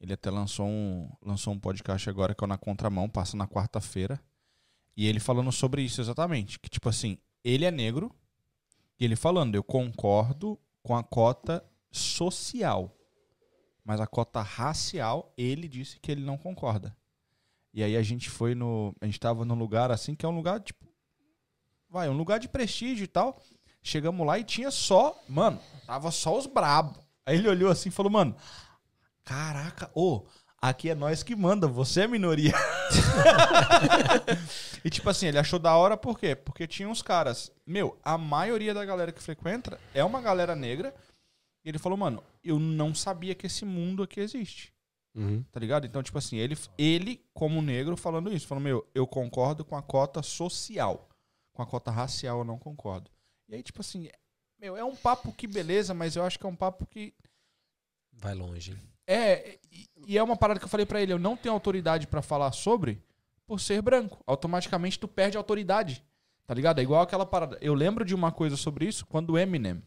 Ele 0.00 0.12
até 0.14 0.30
lançou 0.30 0.66
um, 0.66 1.10
lançou 1.22 1.52
um 1.52 1.58
podcast 1.58 2.08
agora 2.08 2.34
que 2.34 2.42
é 2.42 2.46
o 2.46 2.48
Na 2.48 2.56
Contramão, 2.56 3.08
passa 3.08 3.36
na 3.36 3.46
quarta-feira. 3.46 4.20
E 4.96 5.06
ele 5.06 5.20
falando 5.20 5.52
sobre 5.52 5.82
isso 5.82 6.00
exatamente. 6.00 6.58
Que, 6.58 6.68
tipo 6.68 6.88
assim, 6.88 7.18
ele 7.42 7.64
é 7.64 7.70
negro. 7.70 8.14
E 8.98 9.04
ele 9.04 9.16
falando, 9.16 9.54
eu 9.54 9.62
concordo 9.62 10.58
com 10.82 10.96
a 10.96 11.02
cota 11.02 11.64
social. 11.90 12.94
Mas 13.84 14.00
a 14.00 14.06
cota 14.06 14.40
racial, 14.40 15.32
ele 15.36 15.68
disse 15.68 16.00
que 16.00 16.10
ele 16.10 16.24
não 16.24 16.38
concorda. 16.38 16.96
E 17.72 17.82
aí 17.82 17.96
a 17.96 18.02
gente 18.02 18.30
foi 18.30 18.54
no. 18.54 18.94
A 19.00 19.04
gente 19.04 19.20
tava 19.20 19.44
num 19.44 19.54
lugar 19.54 19.90
assim, 19.90 20.14
que 20.14 20.24
é 20.24 20.28
um 20.28 20.34
lugar, 20.34 20.60
tipo. 20.60 20.86
Vai, 21.90 22.08
um 22.08 22.16
lugar 22.16 22.38
de 22.38 22.48
prestígio 22.48 23.04
e 23.04 23.08
tal. 23.08 23.40
Chegamos 23.82 24.26
lá 24.26 24.38
e 24.38 24.44
tinha 24.44 24.70
só. 24.70 25.20
Mano, 25.28 25.60
tava 25.86 26.10
só 26.10 26.38
os 26.38 26.46
brabo. 26.46 26.98
Aí 27.26 27.36
ele 27.36 27.48
olhou 27.48 27.70
assim 27.70 27.88
e 27.88 27.92
falou, 27.92 28.10
mano. 28.10 28.34
Caraca, 29.24 29.90
ô, 29.94 30.26
aqui 30.60 30.90
é 30.90 30.94
nós 30.94 31.22
que 31.22 31.34
manda, 31.34 31.66
você 31.66 32.02
é 32.02 32.06
minoria. 32.06 32.52
e 34.84 34.90
tipo 34.90 35.08
assim, 35.08 35.26
ele 35.26 35.38
achou 35.38 35.58
da 35.58 35.74
hora 35.76 35.96
por 35.96 36.18
quê? 36.18 36.34
Porque 36.34 36.66
tinha 36.66 36.88
uns 36.88 37.02
caras. 37.02 37.50
Meu, 37.66 37.98
a 38.02 38.18
maioria 38.18 38.74
da 38.74 38.84
galera 38.84 39.12
que 39.12 39.22
frequenta 39.22 39.78
é 39.94 40.04
uma 40.04 40.20
galera 40.20 40.54
negra. 40.54 40.94
E 41.64 41.68
ele 41.68 41.78
falou, 41.78 41.96
mano, 41.96 42.22
eu 42.42 42.58
não 42.58 42.94
sabia 42.94 43.34
que 43.34 43.46
esse 43.46 43.64
mundo 43.64 44.02
aqui 44.02 44.20
existe. 44.20 44.72
Uhum. 45.14 45.42
Tá 45.50 45.58
ligado? 45.58 45.86
Então, 45.86 46.02
tipo 46.02 46.18
assim, 46.18 46.36
ele, 46.36 46.56
ele 46.76 47.24
como 47.32 47.62
negro, 47.62 47.96
falando 47.96 48.32
isso, 48.32 48.46
falando, 48.46 48.64
meu, 48.64 48.86
eu 48.94 49.06
concordo 49.06 49.64
com 49.64 49.76
a 49.76 49.82
cota 49.82 50.22
social. 50.22 51.08
Com 51.52 51.62
a 51.62 51.66
cota 51.66 51.90
racial 51.90 52.40
eu 52.40 52.44
não 52.44 52.58
concordo. 52.58 53.10
E 53.48 53.54
aí, 53.54 53.62
tipo 53.62 53.80
assim, 53.80 54.08
meu, 54.60 54.76
é 54.76 54.84
um 54.84 54.94
papo 54.94 55.32
que 55.32 55.46
beleza, 55.46 55.94
mas 55.94 56.16
eu 56.16 56.24
acho 56.24 56.38
que 56.38 56.44
é 56.44 56.48
um 56.48 56.56
papo 56.56 56.84
que. 56.86 57.14
Vai 58.12 58.34
longe. 58.34 58.76
É, 59.06 59.58
e, 59.70 59.88
e 60.06 60.18
é 60.18 60.22
uma 60.22 60.36
parada 60.36 60.58
que 60.58 60.64
eu 60.64 60.70
falei 60.70 60.86
pra 60.86 61.00
ele, 61.00 61.12
eu 61.12 61.18
não 61.18 61.36
tenho 61.36 61.54
autoridade 61.54 62.06
pra 62.06 62.22
falar 62.22 62.52
sobre 62.52 63.02
por 63.46 63.60
ser 63.60 63.80
branco. 63.80 64.22
Automaticamente 64.26 64.98
tu 64.98 65.06
perde 65.06 65.36
autoridade. 65.36 66.04
Tá 66.46 66.52
ligado? 66.52 66.78
É 66.78 66.82
igual 66.82 67.02
aquela 67.02 67.24
parada. 67.24 67.56
Eu 67.60 67.72
lembro 67.72 68.04
de 68.04 68.14
uma 68.14 68.30
coisa 68.30 68.56
sobre 68.56 68.86
isso 68.86 69.06
quando 69.06 69.30
o 69.30 69.38
Eminem 69.38 69.82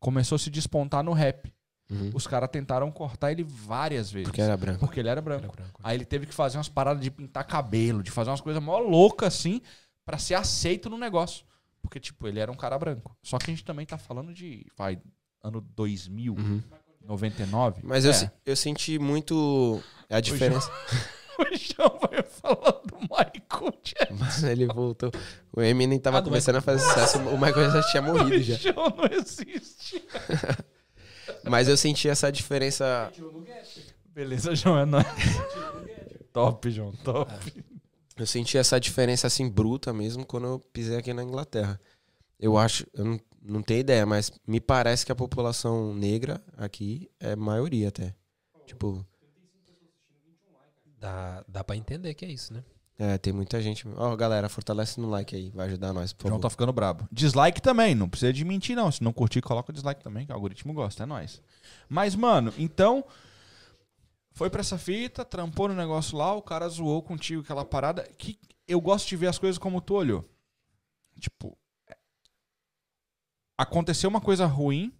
começou 0.00 0.36
a 0.36 0.38
se 0.38 0.50
despontar 0.50 1.02
no 1.02 1.12
rap. 1.12 1.52
Uhum. 1.90 2.10
Os 2.12 2.26
caras 2.26 2.50
tentaram 2.50 2.90
cortar 2.90 3.32
ele 3.32 3.42
várias 3.42 4.10
vezes. 4.12 4.28
Porque 4.28 4.42
era 4.42 4.56
branco. 4.56 4.80
Porque 4.80 5.00
ele 5.00 5.08
era 5.08 5.20
branco. 5.22 5.44
Era 5.44 5.52
branco. 5.52 5.80
Aí 5.82 5.96
ele 5.96 6.04
teve 6.04 6.26
que 6.26 6.34
fazer 6.34 6.58
umas 6.58 6.68
paradas 6.68 7.02
de 7.02 7.10
pintar 7.10 7.44
cabelo, 7.46 8.02
de 8.02 8.10
fazer 8.10 8.28
umas 8.30 8.40
coisas 8.42 8.62
mó 8.62 8.78
loucas 8.78 9.34
assim, 9.34 9.62
pra 10.04 10.18
ser 10.18 10.34
aceito 10.34 10.90
no 10.90 10.98
negócio. 10.98 11.46
Porque, 11.80 11.98
tipo, 11.98 12.26
ele 12.28 12.40
era 12.40 12.52
um 12.52 12.56
cara 12.56 12.78
branco. 12.78 13.16
Só 13.22 13.38
que 13.38 13.50
a 13.50 13.54
gente 13.54 13.64
também 13.64 13.86
tá 13.86 13.96
falando 13.96 14.34
de, 14.34 14.66
vai, 14.76 15.00
ano 15.42 15.60
2000, 15.74 16.34
Uhum. 16.34 16.62
99. 17.06 17.80
Mas 17.82 18.04
eu, 18.04 18.10
é. 18.10 18.14
se- 18.14 18.30
eu 18.44 18.54
senti 18.56 18.98
muito 18.98 19.82
a 20.10 20.20
diferença. 20.20 20.70
O 21.50 21.56
João 21.56 21.98
vai 22.00 22.22
falar 22.24 22.80
do 22.82 22.98
Michael 23.00 23.72
Jackson. 23.84 24.14
Mas 24.18 24.42
ele 24.42 24.66
voltou. 24.66 25.10
O 25.52 25.62
Eminem 25.62 25.98
tava 26.00 26.18
Ah, 26.18 26.20
do 26.20 26.30
começando 26.30 26.56
a 26.56 26.60
fazer 26.60 26.84
sucesso. 26.84 27.18
O 27.18 27.38
Michael 27.38 27.70
já 27.70 27.82
tinha 27.90 28.02
morrido 28.02 28.34
O 28.36 28.42
já. 28.42 28.54
João 28.56 28.88
não 28.96 29.04
existe. 29.18 30.02
Mas 31.44 31.68
eu 31.68 31.76
senti 31.76 32.08
essa 32.08 32.30
diferença. 32.32 33.12
Beleza, 34.12 34.54
João, 34.54 34.78
é 34.78 34.84
nóis. 34.84 35.06
top, 36.32 36.70
João, 36.70 36.92
top. 37.04 37.32
Eu 38.16 38.26
senti 38.26 38.58
essa 38.58 38.80
diferença 38.80 39.26
assim 39.28 39.48
bruta 39.48 39.92
mesmo 39.92 40.26
quando 40.26 40.46
eu 40.48 40.58
pisei 40.72 40.96
aqui 40.96 41.12
na 41.14 41.22
Inglaterra. 41.22 41.80
Eu 42.40 42.58
acho, 42.58 42.84
eu 42.94 43.04
não, 43.04 43.20
não 43.42 43.62
tenho 43.62 43.80
ideia, 43.80 44.04
mas 44.04 44.32
me 44.46 44.60
parece 44.60 45.06
que 45.06 45.12
a 45.12 45.16
população 45.16 45.94
negra 45.94 46.42
aqui 46.56 47.08
é 47.20 47.36
maioria 47.36 47.88
até. 47.88 48.14
Tipo, 48.66 49.04
Dá, 51.00 51.44
dá 51.48 51.62
pra 51.62 51.76
entender 51.76 52.12
que 52.14 52.24
é 52.24 52.28
isso, 52.30 52.52
né? 52.52 52.64
é, 52.98 53.16
tem 53.18 53.32
muita 53.32 53.62
gente. 53.62 53.86
Ó, 53.96 54.16
galera, 54.16 54.48
fortalece 54.48 55.00
no 55.00 55.08
like 55.08 55.34
aí, 55.36 55.50
vai 55.50 55.66
ajudar 55.68 55.92
nós, 55.92 56.12
por 56.12 56.22
João 56.28 56.32
favor. 56.38 56.42
tá 56.42 56.50
ficando 56.50 56.72
brabo. 56.72 57.06
Dislike 57.12 57.62
também, 57.62 57.94
não 57.94 58.08
precisa 58.08 58.32
de 58.32 58.44
mentir, 58.44 58.74
não. 58.74 58.90
Se 58.90 59.04
não 59.04 59.12
curtir, 59.12 59.40
coloca 59.40 59.70
o 59.70 59.72
dislike 59.74 60.02
também, 60.02 60.26
que 60.26 60.32
o 60.32 60.34
algoritmo 60.34 60.72
gosta, 60.72 61.04
é 61.04 61.06
nóis. 61.06 61.40
Mas, 61.88 62.14
mano, 62.16 62.52
então. 62.58 63.04
Foi 64.32 64.48
pra 64.50 64.60
essa 64.60 64.78
fita, 64.78 65.24
trampou 65.24 65.66
no 65.68 65.74
negócio 65.74 66.16
lá, 66.16 66.32
o 66.32 66.40
cara 66.42 66.68
zoou 66.68 67.02
contigo 67.02 67.42
aquela 67.42 67.64
parada. 67.64 68.02
Que 68.16 68.38
eu 68.68 68.80
gosto 68.80 69.08
de 69.08 69.16
ver 69.16 69.26
as 69.28 69.38
coisas 69.38 69.58
como 69.58 69.80
tu 69.80 69.94
olhou. 69.94 70.24
Tipo. 71.20 71.56
é, 71.88 71.96
Aconteceu 73.56 74.08
uma 74.08 74.20
coisa 74.20 74.46
ruim, 74.46 74.92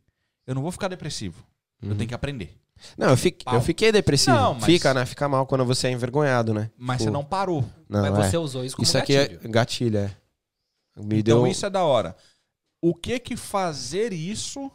eu 0.46 0.54
não 0.54 0.62
vou 0.62 0.72
ficar 0.72 0.88
depressivo. 0.88 1.44
Eu 1.80 1.90
Uhum. 1.90 1.96
tenho 1.96 2.08
que 2.08 2.14
aprender. 2.14 2.56
Não, 2.96 3.10
eu, 3.10 3.16
fiquei, 3.16 3.44
Pau. 3.44 3.54
eu 3.54 3.60
fiquei 3.60 3.90
depressivo. 3.92 4.36
Não, 4.36 4.54
mas- 4.54 4.64
Fica, 4.64 4.92
né? 4.94 5.04
Fica 5.06 5.28
mal 5.28 5.46
quando 5.46 5.64
você 5.64 5.88
é 5.88 5.90
envergonhado, 5.90 6.52
né? 6.54 6.70
Mas 6.76 6.98
Pô, 6.98 7.04
você 7.04 7.10
não 7.10 7.24
parou. 7.24 7.64
Não, 7.88 8.02
Mas 8.02 8.26
é. 8.26 8.30
você 8.30 8.36
usou 8.36 8.64
isso 8.64 8.76
como 8.76 8.84
Isso 8.84 8.96
aqui 8.98 9.14
gatilho. 9.16 9.40
é 9.42 9.48
gatilho, 9.48 9.98
é. 9.98 10.10
Me 10.96 11.18
então 11.20 11.42
deu. 11.42 11.46
isso 11.46 11.64
é 11.64 11.70
da 11.70 11.84
hora. 11.84 12.16
O 12.82 12.94
que 12.94 13.18
que 13.18 13.36
fazer 13.36 14.12
isso 14.12 14.70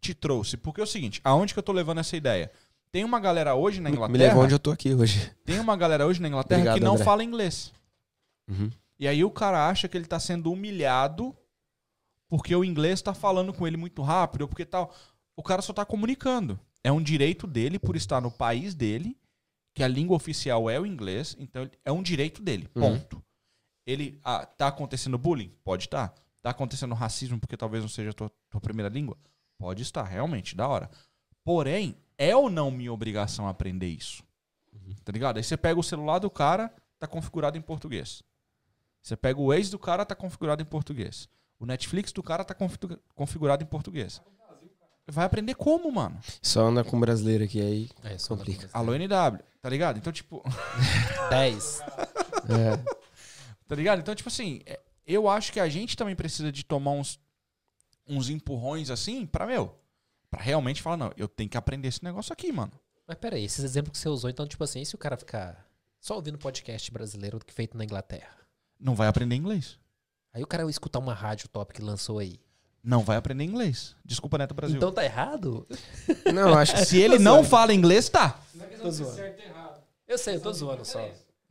te 0.00 0.14
trouxe? 0.14 0.56
Porque 0.56 0.80
é 0.80 0.84
o 0.84 0.86
seguinte, 0.86 1.20
aonde 1.24 1.52
que 1.52 1.58
eu 1.58 1.62
tô 1.62 1.72
levando 1.72 1.98
essa 1.98 2.16
ideia? 2.16 2.50
Tem 2.90 3.04
uma 3.04 3.18
galera 3.18 3.54
hoje 3.54 3.80
na 3.80 3.88
Inglaterra, 3.90 4.12
Me 4.12 4.18
levou 4.18 4.42
onde 4.44 4.54
eu 4.54 4.58
tô 4.58 4.70
aqui 4.70 4.94
hoje. 4.94 5.32
tem 5.44 5.58
uma 5.58 5.76
galera 5.76 6.06
hoje 6.06 6.20
na 6.20 6.28
Inglaterra 6.28 6.60
Obrigado, 6.60 6.78
que 6.78 6.84
não 6.84 6.92
André. 6.94 7.04
fala 7.04 7.24
inglês. 7.24 7.72
Uhum. 8.48 8.70
E 8.98 9.08
aí 9.08 9.24
o 9.24 9.30
cara 9.30 9.68
acha 9.68 9.88
que 9.88 9.96
ele 9.96 10.04
tá 10.06 10.20
sendo 10.20 10.52
humilhado 10.52 11.34
porque 12.28 12.54
o 12.54 12.64
inglês 12.64 13.00
tá 13.02 13.12
falando 13.14 13.52
com 13.52 13.66
ele 13.66 13.76
muito 13.76 14.00
rápido, 14.02 14.42
ou 14.42 14.48
porque 14.48 14.64
tal. 14.64 14.94
O 15.36 15.42
cara 15.42 15.60
só 15.62 15.72
tá 15.72 15.84
comunicando. 15.84 16.58
É 16.84 16.90
um 16.90 17.02
direito 17.02 17.46
dele 17.46 17.78
por 17.78 17.96
estar 17.96 18.20
no 18.20 18.30
país 18.30 18.74
dele, 18.74 19.16
que 19.74 19.82
a 19.82 19.88
língua 19.88 20.16
oficial 20.16 20.68
é 20.68 20.78
o 20.78 20.86
inglês, 20.86 21.36
então 21.38 21.70
é 21.84 21.92
um 21.92 22.02
direito 22.02 22.42
dele. 22.42 22.68
Uhum. 22.74 22.98
Ponto. 22.98 23.22
Ele 23.86 24.20
ah, 24.24 24.44
tá 24.44 24.68
acontecendo 24.68 25.18
bullying? 25.18 25.52
Pode 25.64 25.84
estar. 25.84 26.08
Tá. 26.08 26.22
tá 26.42 26.50
acontecendo 26.50 26.94
racismo 26.94 27.38
porque 27.38 27.56
talvez 27.56 27.82
não 27.82 27.88
seja 27.88 28.10
a 28.10 28.14
tua, 28.14 28.30
tua 28.50 28.60
primeira 28.60 28.88
língua? 28.88 29.16
Pode 29.58 29.82
estar, 29.82 30.02
realmente, 30.02 30.56
da 30.56 30.68
hora. 30.68 30.90
Porém, 31.44 31.96
é 32.18 32.34
ou 32.36 32.50
não 32.50 32.70
minha 32.70 32.92
obrigação 32.92 33.48
aprender 33.48 33.88
isso? 33.88 34.22
Tá 35.04 35.12
ligado? 35.12 35.36
Aí 35.36 35.42
você 35.42 35.56
pega 35.56 35.78
o 35.78 35.82
celular 35.82 36.18
do 36.18 36.30
cara, 36.30 36.72
tá 36.98 37.06
configurado 37.06 37.58
em 37.58 37.60
português. 37.60 38.22
Você 39.02 39.16
pega 39.16 39.40
o 39.40 39.52
ex 39.52 39.70
do 39.70 39.78
cara, 39.78 40.04
tá 40.04 40.14
configurado 40.14 40.62
em 40.62 40.64
português. 40.64 41.28
O 41.58 41.66
Netflix 41.66 42.12
do 42.12 42.22
cara 42.22 42.44
tá 42.44 42.54
configu- 42.54 42.98
configurado 43.14 43.62
em 43.62 43.66
português. 43.66 44.22
Vai 45.06 45.24
aprender 45.24 45.54
como, 45.54 45.90
mano? 45.90 46.18
Só 46.40 46.66
anda 46.66 46.84
com 46.84 46.98
brasileiro 46.98 47.44
aqui 47.44 47.60
aí. 47.60 47.90
É, 48.04 48.16
só 48.18 48.36
Complica. 48.36 48.68
Alô, 48.72 48.94
NW, 48.94 49.42
tá 49.60 49.68
ligado? 49.68 49.98
Então, 49.98 50.12
tipo, 50.12 50.42
10. 51.28 51.80
É. 51.80 52.76
tá 53.66 53.74
ligado? 53.74 54.00
Então, 54.00 54.14
tipo 54.14 54.28
assim, 54.28 54.60
é, 54.64 54.80
eu 55.06 55.28
acho 55.28 55.52
que 55.52 55.58
a 55.58 55.68
gente 55.68 55.96
também 55.96 56.14
precisa 56.14 56.52
de 56.52 56.64
tomar 56.64 56.92
uns, 56.92 57.18
uns 58.06 58.28
empurrões 58.28 58.90
assim 58.90 59.26
pra, 59.26 59.46
meu, 59.46 59.76
pra 60.30 60.40
realmente 60.40 60.80
falar, 60.80 60.96
não, 60.96 61.12
eu 61.16 61.26
tenho 61.26 61.50
que 61.50 61.56
aprender 61.56 61.88
esse 61.88 62.04
negócio 62.04 62.32
aqui, 62.32 62.52
mano. 62.52 62.72
Mas 63.06 63.18
peraí, 63.18 63.44
esses 63.44 63.64
exemplos 63.64 63.92
que 63.92 63.98
você 63.98 64.08
usou, 64.08 64.30
então, 64.30 64.46
tipo 64.46 64.62
assim, 64.62 64.80
e 64.80 64.86
se 64.86 64.94
o 64.94 64.98
cara 64.98 65.16
ficar 65.16 65.66
só 66.00 66.14
ouvindo 66.14 66.38
podcast 66.38 66.90
brasileiro 66.90 67.40
que 67.40 67.52
feito 67.52 67.76
na 67.76 67.84
Inglaterra? 67.84 68.36
Não 68.78 68.94
vai 68.94 69.08
aprender 69.08 69.34
inglês. 69.34 69.78
Aí 70.32 70.42
o 70.42 70.46
cara 70.46 70.68
escutar 70.70 70.98
uma 70.98 71.12
rádio 71.12 71.48
top 71.48 71.74
que 71.74 71.82
lançou 71.82 72.18
aí. 72.18 72.40
Não 72.84 73.02
vai 73.02 73.16
aprender 73.16 73.44
inglês. 73.44 73.94
Desculpa, 74.04 74.38
Neto 74.38 74.54
Brasil. 74.54 74.76
Então 74.76 74.90
tá 74.92 75.04
errado? 75.04 75.66
Não, 76.34 76.54
acho 76.58 76.74
que. 76.74 76.84
Se 76.86 77.00
ele 77.00 77.18
não 77.18 77.44
fala 77.44 77.72
inglês, 77.72 78.08
tá. 78.08 78.38
Tô 78.80 78.90
zoando. 78.90 79.20
Eu 80.08 80.18
sei, 80.18 80.36
eu 80.36 80.40
tô 80.40 80.52
zoando 80.52 80.84
só. 80.84 80.98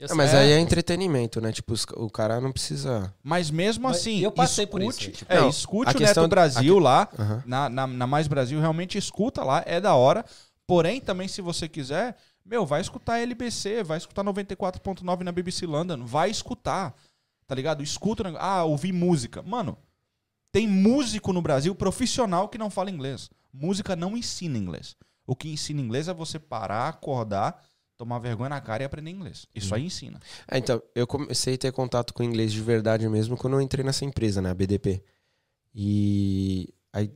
Ah, 0.10 0.16
mas 0.16 0.34
aí 0.34 0.52
é 0.52 0.60
entretenimento, 0.60 1.40
né? 1.40 1.52
Tipo, 1.52 1.74
os- 1.74 1.86
o 1.96 2.10
cara 2.10 2.42
não 2.42 2.52
precisa. 2.52 3.14
Mas 3.24 3.52
mesmo 3.52 3.88
Mas 3.88 3.98
assim, 3.98 4.20
eu 4.20 4.32
passei 4.32 4.66
por 4.66 4.82
escute, 4.82 5.10
isso, 5.10 5.18
tipo, 5.20 5.32
é, 5.32 5.40
não, 5.40 5.48
escute 5.50 5.90
a 5.90 5.94
o 5.94 5.96
questão- 5.98 6.24
Neto 6.24 6.30
Brasil 6.32 6.80
lá, 6.80 7.08
Aham. 7.18 7.44
na, 7.46 7.70
na, 7.70 7.88
na 7.88 8.08
Mais 8.08 8.28
Brasil, 8.28 8.60
realmente 8.60 8.98
escuta 8.98 9.44
lá, 9.44 9.64
é 9.66 9.80
da 9.80 9.94
hora. 9.94 10.26
Porém, 10.66 11.00
também, 11.00 11.28
se 11.28 11.40
você 11.40 11.70
quiser, 11.70 12.18
meu, 12.44 12.66
vai 12.66 12.82
escutar 12.82 13.14
a 13.14 13.20
LBC, 13.20 13.84
vai 13.84 14.00
escutar 14.00 14.24
94.9 14.24 15.22
na 15.22 15.32
BBC 15.32 15.68
London, 15.68 16.04
vai 16.04 16.32
escutar, 16.32 16.96
tá 17.46 17.54
ligado? 17.54 17.84
Escuta, 17.84 18.24
o 18.24 18.26
negócio. 18.26 18.44
ah, 18.46 18.64
ouvir 18.64 18.92
música. 18.92 19.44
Mano, 19.44 19.78
tem 20.52 20.68
músico 20.68 21.32
no 21.34 21.42
Brasil 21.42 21.74
profissional 21.76 22.50
que 22.50 22.58
não 22.58 22.70
fala 22.70 22.90
inglês. 22.92 23.30
Música 23.54 23.96
não 23.96 24.18
ensina 24.18 24.58
inglês. 24.58 24.96
O 25.26 25.36
que 25.36 25.50
ensina 25.50 25.80
inglês 25.82 26.08
é 26.08 26.14
você 26.14 26.40
parar, 26.40 26.88
acordar, 26.90 27.64
tomar 27.98 28.20
vergonha 28.20 28.50
na 28.50 28.60
cara 28.62 28.84
e 28.84 28.86
aprender 28.86 29.12
inglês. 29.12 29.46
Isso 29.54 29.74
aí 29.76 29.86
ensina. 29.86 30.20
É, 30.50 30.58
então, 30.58 30.82
eu 30.96 31.06
comecei 31.08 31.56
a 31.56 31.58
ter 31.58 31.72
contato 31.72 32.14
com 32.14 32.24
inglês 32.24 32.52
de 32.52 32.62
verdade 32.62 33.08
mesmo 33.08 33.38
quando 33.38 33.54
eu 33.54 33.62
entrei 33.62 33.86
nessa 33.86 34.04
empresa, 34.06 34.42
né? 34.42 34.50
A 34.50 34.54
BDP. 34.54 35.04
E 35.74 36.74
aí, 36.92 37.12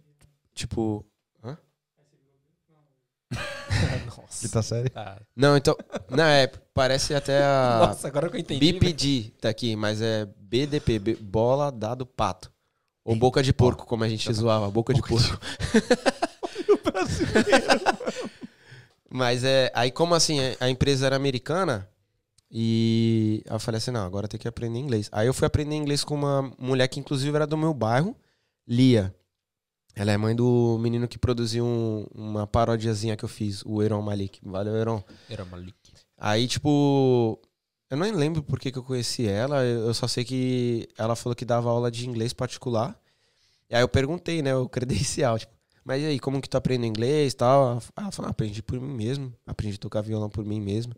tipo. 0.53 1.05
Hã? 1.43 1.57
Nossa. 4.05 4.49
tá 4.49 4.61
sério? 4.63 4.91
Ah, 4.95 5.19
Não, 5.36 5.57
então. 5.57 5.75
Não, 6.09 6.23
é. 6.23 6.47
Parece 6.73 7.13
até 7.13 7.43
a. 7.43 7.86
Nossa, 7.88 8.07
agora 8.07 8.29
que 8.29 8.38
eu 8.38 8.39
entendi. 8.41 8.65
né? 8.73 8.79
BPD 8.79 9.31
tá 9.41 9.49
aqui, 9.49 9.75
mas 9.75 10.01
é 10.01 10.25
BDP, 10.38 10.99
B- 10.99 11.15
bola 11.15 11.71
dado 11.71 12.05
pato. 12.05 12.51
Ou 13.06 13.16
boca 13.16 13.43
de 13.43 13.53
porco, 13.53 13.86
como 13.86 14.03
a 14.03 14.10
gente 14.10 14.32
zoava, 14.34 14.70
boca 14.72 14.91
de 14.93 15.01
porco. 15.01 15.39
mas 19.10 19.43
é. 19.43 19.72
Aí, 19.76 19.91
como 19.91 20.16
assim, 20.16 20.39
é, 20.39 20.58
a 20.60 20.70
empresa 20.70 21.06
era 21.06 21.16
americana, 21.16 21.88
e 22.49 23.43
eu 23.45 23.60
falei 23.60 23.78
assim: 23.78 23.91
não, 23.91 24.06
agora 24.06 24.28
tem 24.28 24.39
que 24.39 24.47
aprender 24.47 24.80
inglês. 24.80 25.10
Aí 25.12 25.28
eu 25.28 25.34
fui 25.34 25.45
aprender 25.45 25.76
inglês 25.76 26.03
com 26.03 26.16
uma 26.16 26.51
mulher 26.58 26.88
que, 26.88 26.99
inclusive, 26.99 27.36
era 27.36 27.47
do 27.47 27.58
meu 27.58 27.74
bairro, 27.74 28.16
Lia. 28.68 29.14
Ela 29.95 30.12
é 30.12 30.18
mãe 30.18 30.36
do 30.36 30.78
menino 30.82 31.08
que 31.08 31.18
produziu 31.18 31.64
um- 31.64 32.06
uma 32.14 32.45
parodiazinha 32.45 33.16
que 33.16 33.24
eu 33.24 33.30
fiz, 33.30 33.64
o 33.66 33.82
Eron 33.82 34.01
Malik. 34.01 34.41
Valeu, 34.43 34.76
Eron. 34.76 35.01
Era 35.30 35.45
Malik. 35.45 35.74
Aí, 36.18 36.47
tipo, 36.47 37.39
eu 37.89 37.97
nem 37.97 38.11
lembro 38.11 38.43
por 38.43 38.59
que, 38.59 38.71
que 38.71 38.77
eu 38.77 38.83
conheci 38.83 39.27
ela, 39.27 39.63
eu 39.63 39.93
só 39.93 40.07
sei 40.07 40.23
que 40.25 40.88
ela 40.97 41.15
falou 41.15 41.36
que 41.36 41.45
dava 41.45 41.69
aula 41.69 41.91
de 41.91 42.07
inglês 42.07 42.33
particular. 42.33 42.99
E 43.69 43.75
aí 43.75 43.81
eu 43.81 43.88
perguntei, 43.88 44.41
né, 44.41 44.55
o 44.55 44.67
credencial, 44.69 45.39
tipo, 45.39 45.53
mas 45.86 46.01
e 46.01 46.07
aí, 46.07 46.19
como 46.19 46.41
que 46.41 46.49
tu 46.49 46.57
aprende 46.57 46.88
inglês 46.88 47.33
e 47.33 47.36
tal? 47.36 47.81
Ela 47.95 48.11
falou, 48.11 48.29
ah, 48.29 48.31
aprendi 48.31 48.63
por 48.63 48.79
mim 48.81 48.95
mesmo, 48.95 49.31
aprendi 49.45 49.75
a 49.75 49.79
tocar 49.79 50.01
violão 50.01 50.29
por 50.29 50.43
mim 50.43 50.59
mesmo. 50.59 50.95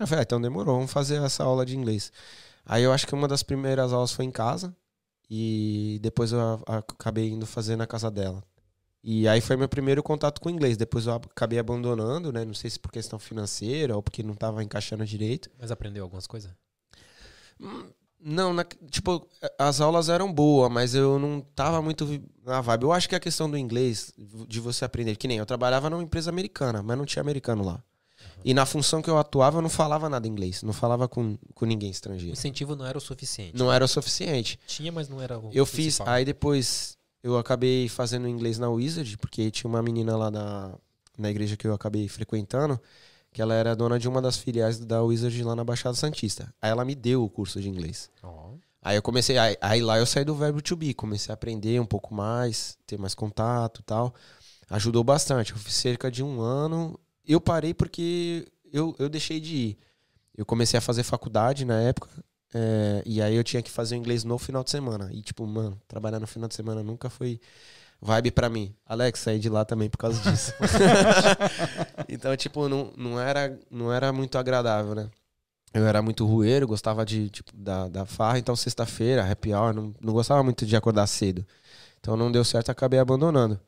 Eu 0.00 0.06
falei, 0.06 0.22
ah, 0.22 0.24
então 0.24 0.40
demorou, 0.40 0.74
vamos 0.74 0.92
fazer 0.92 1.22
essa 1.22 1.44
aula 1.44 1.64
de 1.64 1.76
inglês. 1.76 2.12
Aí 2.66 2.82
eu 2.82 2.92
acho 2.92 3.06
que 3.06 3.14
uma 3.14 3.28
das 3.28 3.44
primeiras 3.44 3.92
aulas 3.92 4.10
foi 4.10 4.24
em 4.24 4.30
casa, 4.32 4.74
e 5.30 6.00
depois 6.02 6.32
eu 6.32 6.40
acabei 6.66 7.30
indo 7.30 7.46
fazer 7.46 7.76
na 7.76 7.86
casa 7.86 8.10
dela. 8.10 8.42
E 9.02 9.26
aí 9.26 9.40
foi 9.40 9.56
meu 9.56 9.68
primeiro 9.68 10.02
contato 10.02 10.40
com 10.40 10.48
o 10.48 10.52
inglês. 10.52 10.76
Depois 10.76 11.06
eu 11.06 11.14
ab- 11.14 11.26
acabei 11.30 11.58
abandonando, 11.58 12.30
né? 12.32 12.44
Não 12.44 12.52
sei 12.54 12.68
se 12.70 12.78
por 12.78 12.92
questão 12.92 13.18
financeira 13.18 13.96
ou 13.96 14.02
porque 14.02 14.22
não 14.22 14.34
tava 14.34 14.62
encaixando 14.62 15.04
direito. 15.06 15.50
Mas 15.58 15.70
aprendeu 15.70 16.04
algumas 16.04 16.26
coisas? 16.26 16.50
Hum, 17.60 17.84
Não, 18.22 18.52
na- 18.52 18.66
tipo, 18.90 19.26
as 19.58 19.80
aulas 19.80 20.10
eram 20.10 20.30
boas, 20.30 20.70
mas 20.70 20.94
eu 20.94 21.18
não 21.18 21.40
tava 21.40 21.80
muito 21.80 22.06
na 22.44 22.60
vibe. 22.60 22.82
Eu 22.82 22.92
acho 22.92 23.08
que 23.08 23.14
a 23.14 23.20
questão 23.20 23.50
do 23.50 23.56
inglês, 23.56 24.12
de 24.46 24.60
você 24.60 24.84
aprender, 24.84 25.16
que 25.16 25.26
nem 25.26 25.38
eu 25.38 25.46
trabalhava 25.46 25.88
numa 25.88 26.02
empresa 26.02 26.28
americana, 26.28 26.82
mas 26.82 26.98
não 26.98 27.06
tinha 27.06 27.22
americano 27.22 27.64
lá. 27.64 27.82
E 28.44 28.52
na 28.52 28.66
função 28.66 29.00
que 29.00 29.08
eu 29.08 29.16
atuava, 29.16 29.56
eu 29.56 29.62
não 29.62 29.70
falava 29.70 30.06
nada 30.10 30.28
inglês, 30.28 30.62
não 30.62 30.74
falava 30.74 31.08
com, 31.08 31.38
com 31.54 31.64
ninguém 31.64 31.88
O 31.88 31.92
estrangeiro. 31.92 32.32
incentivo 32.32 32.76
não 32.76 32.84
era 32.84 32.98
o 32.98 33.00
suficiente. 33.00 33.56
Não 33.56 33.72
era 33.72 33.82
o 33.82 33.88
suficiente. 33.88 34.60
Tinha, 34.66 34.92
mas 34.92 35.08
não 35.08 35.18
era 35.22 35.38
o 35.38 35.48
Eu 35.54 35.64
fiz, 35.64 35.94
principal. 35.96 36.08
aí 36.08 36.22
depois 36.22 36.98
eu 37.22 37.38
acabei 37.38 37.88
fazendo 37.88 38.28
inglês 38.28 38.58
na 38.58 38.68
Wizard, 38.68 39.16
porque 39.18 39.50
tinha 39.50 39.68
uma 39.68 39.82
menina 39.82 40.16
lá 40.16 40.30
na, 40.30 40.74
na 41.18 41.30
igreja 41.30 41.56
que 41.56 41.66
eu 41.66 41.74
acabei 41.74 42.08
frequentando, 42.08 42.80
que 43.32 43.40
ela 43.40 43.54
era 43.54 43.76
dona 43.76 43.98
de 43.98 44.08
uma 44.08 44.20
das 44.20 44.36
filiais 44.36 44.78
da 44.78 45.02
Wizard 45.02 45.42
lá 45.44 45.54
na 45.54 45.64
Baixada 45.64 45.94
Santista. 45.94 46.52
Aí 46.60 46.70
ela 46.70 46.84
me 46.84 46.94
deu 46.94 47.24
o 47.24 47.30
curso 47.30 47.60
de 47.60 47.68
inglês. 47.68 48.10
Ó, 48.22 48.50
Aí 48.82 48.96
eu 48.96 49.02
comecei, 49.02 49.36
aí, 49.36 49.56
aí 49.60 49.82
lá 49.82 49.98
eu 49.98 50.06
saí 50.06 50.24
do 50.24 50.34
verbo 50.34 50.62
to 50.62 50.74
be, 50.74 50.94
comecei 50.94 51.30
a 51.30 51.34
aprender 51.34 51.78
um 51.78 51.86
pouco 51.86 52.14
mais, 52.14 52.78
ter 52.86 52.98
mais 52.98 53.14
contato 53.14 53.80
e 53.80 53.84
tal. 53.84 54.14
Ajudou 54.70 55.04
bastante. 55.04 55.52
Eu 55.52 55.58
fiz 55.58 55.74
cerca 55.74 56.10
de 56.10 56.22
um 56.22 56.40
ano. 56.40 56.98
Eu 57.26 57.40
parei 57.40 57.74
porque 57.74 58.46
eu, 58.72 58.94
eu 58.98 59.08
deixei 59.08 59.38
de 59.38 59.54
ir. 59.54 59.78
Eu 60.34 60.46
comecei 60.46 60.78
a 60.78 60.80
fazer 60.80 61.02
faculdade 61.02 61.64
na 61.64 61.78
época. 61.80 62.08
É, 62.54 63.02
e 63.06 63.22
aí 63.22 63.34
eu 63.34 63.44
tinha 63.44 63.62
que 63.62 63.70
fazer 63.70 63.94
o 63.94 63.98
inglês 63.98 64.24
no 64.24 64.38
final 64.38 64.64
de 64.64 64.70
semana. 64.70 65.08
E 65.12 65.22
tipo, 65.22 65.46
mano, 65.46 65.80
trabalhar 65.86 66.20
no 66.20 66.26
final 66.26 66.48
de 66.48 66.54
semana 66.54 66.82
nunca 66.82 67.08
foi 67.08 67.40
vibe 68.00 68.30
pra 68.30 68.48
mim. 68.48 68.74
Alex, 68.86 69.20
saí 69.20 69.38
de 69.38 69.48
lá 69.48 69.64
também 69.64 69.88
por 69.88 69.98
causa 69.98 70.20
disso. 70.30 70.52
então, 72.08 72.36
tipo, 72.36 72.68
não, 72.68 72.92
não, 72.96 73.20
era, 73.20 73.58
não 73.70 73.92
era 73.92 74.12
muito 74.12 74.38
agradável, 74.38 74.94
né? 74.94 75.10
Eu 75.72 75.86
era 75.86 76.02
muito 76.02 76.26
rueiro, 76.26 76.66
gostava 76.66 77.04
de, 77.06 77.30
tipo, 77.30 77.52
da, 77.54 77.88
da 77.88 78.04
farra, 78.04 78.38
então 78.38 78.56
sexta-feira, 78.56 79.30
happy 79.30 79.54
hour, 79.54 79.72
não, 79.72 79.94
não 80.00 80.12
gostava 80.12 80.42
muito 80.42 80.66
de 80.66 80.74
acordar 80.74 81.06
cedo. 81.06 81.46
Então 82.00 82.16
não 82.16 82.32
deu 82.32 82.44
certo, 82.44 82.70
acabei 82.70 82.98
abandonando. 82.98 83.60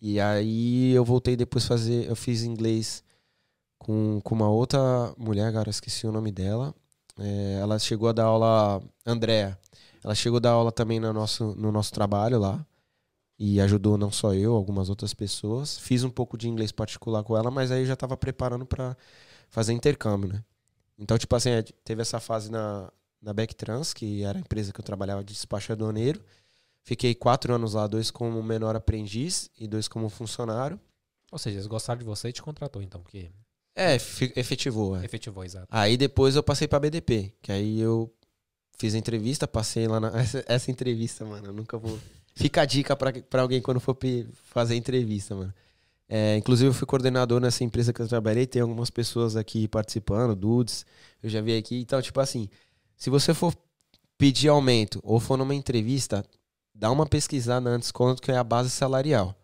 E 0.00 0.20
aí 0.20 0.92
eu 0.92 1.04
voltei 1.04 1.36
depois 1.36 1.64
fazer, 1.66 2.08
eu 2.08 2.16
fiz 2.16 2.42
inglês 2.42 3.04
com, 3.78 4.20
com 4.22 4.34
uma 4.34 4.48
outra 4.48 5.14
mulher, 5.16 5.52
cara, 5.52 5.70
esqueci 5.70 6.06
o 6.06 6.12
nome 6.12 6.32
dela. 6.32 6.74
É, 7.18 7.58
ela 7.60 7.78
chegou 7.78 8.08
a 8.08 8.12
dar 8.12 8.24
aula, 8.24 8.82
Andréa. 9.06 9.58
Ela 10.02 10.14
chegou 10.14 10.36
a 10.38 10.40
dar 10.40 10.50
aula 10.50 10.72
também 10.72 11.00
no 11.00 11.12
nosso, 11.12 11.54
no 11.54 11.72
nosso 11.72 11.92
trabalho 11.92 12.38
lá. 12.38 12.64
E 13.38 13.60
ajudou 13.60 13.98
não 13.98 14.10
só 14.12 14.32
eu, 14.34 14.54
algumas 14.54 14.88
outras 14.88 15.12
pessoas. 15.14 15.78
Fiz 15.78 16.04
um 16.04 16.10
pouco 16.10 16.36
de 16.38 16.48
inglês 16.48 16.70
particular 16.72 17.24
com 17.24 17.36
ela, 17.36 17.50
mas 17.50 17.70
aí 17.70 17.80
eu 17.80 17.86
já 17.86 17.96
tava 17.96 18.16
preparando 18.16 18.64
para 18.64 18.96
fazer 19.48 19.72
intercâmbio, 19.72 20.32
né? 20.32 20.44
Então, 20.98 21.18
tipo 21.18 21.34
assim, 21.34 21.50
é, 21.50 21.62
teve 21.62 22.02
essa 22.02 22.20
fase 22.20 22.50
na, 22.50 22.92
na 23.20 23.32
Backtrans, 23.32 23.92
que 23.92 24.22
era 24.22 24.38
a 24.38 24.40
empresa 24.40 24.72
que 24.72 24.80
eu 24.80 24.84
trabalhava 24.84 25.24
de 25.24 25.32
despacho 25.32 25.72
aduaneiro. 25.72 26.22
Fiquei 26.82 27.14
quatro 27.14 27.54
anos 27.54 27.74
lá, 27.74 27.86
dois 27.86 28.10
como 28.10 28.42
menor 28.42 28.76
aprendiz 28.76 29.50
e 29.58 29.66
dois 29.66 29.88
como 29.88 30.08
funcionário. 30.08 30.78
Ou 31.32 31.38
seja, 31.38 31.56
eles 31.56 31.66
gostaram 31.66 31.98
de 31.98 32.04
você 32.04 32.28
e 32.28 32.32
te 32.32 32.42
contratou, 32.42 32.82
então, 32.82 33.00
porque 33.00 33.32
É, 33.76 33.94
efetivou, 33.94 34.96
é. 34.96 35.04
efetivou, 35.04 35.44
exato. 35.44 35.66
Aí 35.70 35.96
depois 35.96 36.36
eu 36.36 36.42
passei 36.42 36.68
pra 36.68 36.78
BDP, 36.78 37.32
que 37.42 37.50
aí 37.50 37.80
eu 37.80 38.12
fiz 38.78 38.94
a 38.94 38.98
entrevista, 38.98 39.48
passei 39.48 39.88
lá 39.88 39.98
na. 39.98 40.08
Essa, 40.20 40.44
essa 40.46 40.70
entrevista, 40.70 41.24
mano, 41.24 41.46
eu 41.48 41.52
nunca 41.52 41.76
vou. 41.78 41.98
Fica 42.36 42.62
a 42.62 42.64
dica 42.64 42.96
pra, 42.96 43.12
pra 43.12 43.42
alguém 43.42 43.60
quando 43.60 43.78
for 43.80 43.96
fazer 44.44 44.74
entrevista, 44.76 45.34
mano. 45.34 45.54
É, 46.08 46.36
inclusive, 46.36 46.68
eu 46.68 46.74
fui 46.74 46.86
coordenador 46.86 47.40
nessa 47.40 47.64
empresa 47.64 47.92
que 47.92 48.00
eu 48.02 48.06
trabalhei, 48.08 48.46
tem 48.46 48.60
algumas 48.60 48.90
pessoas 48.90 49.36
aqui 49.36 49.66
participando, 49.68 50.34
Dudes, 50.36 50.84
eu 51.22 51.30
já 51.30 51.40
vi 51.40 51.56
aqui. 51.56 51.80
Então, 51.80 52.00
tipo 52.02 52.20
assim, 52.20 52.48
se 52.96 53.08
você 53.08 53.32
for 53.32 53.54
pedir 54.18 54.48
aumento 54.48 55.00
ou 55.02 55.18
for 55.18 55.36
numa 55.36 55.54
entrevista, 55.54 56.24
dá 56.74 56.90
uma 56.90 57.06
pesquisada 57.06 57.70
antes 57.70 57.90
quanto 57.90 58.20
que 58.20 58.30
é 58.30 58.36
a 58.36 58.44
base 58.44 58.68
salarial. 58.70 59.34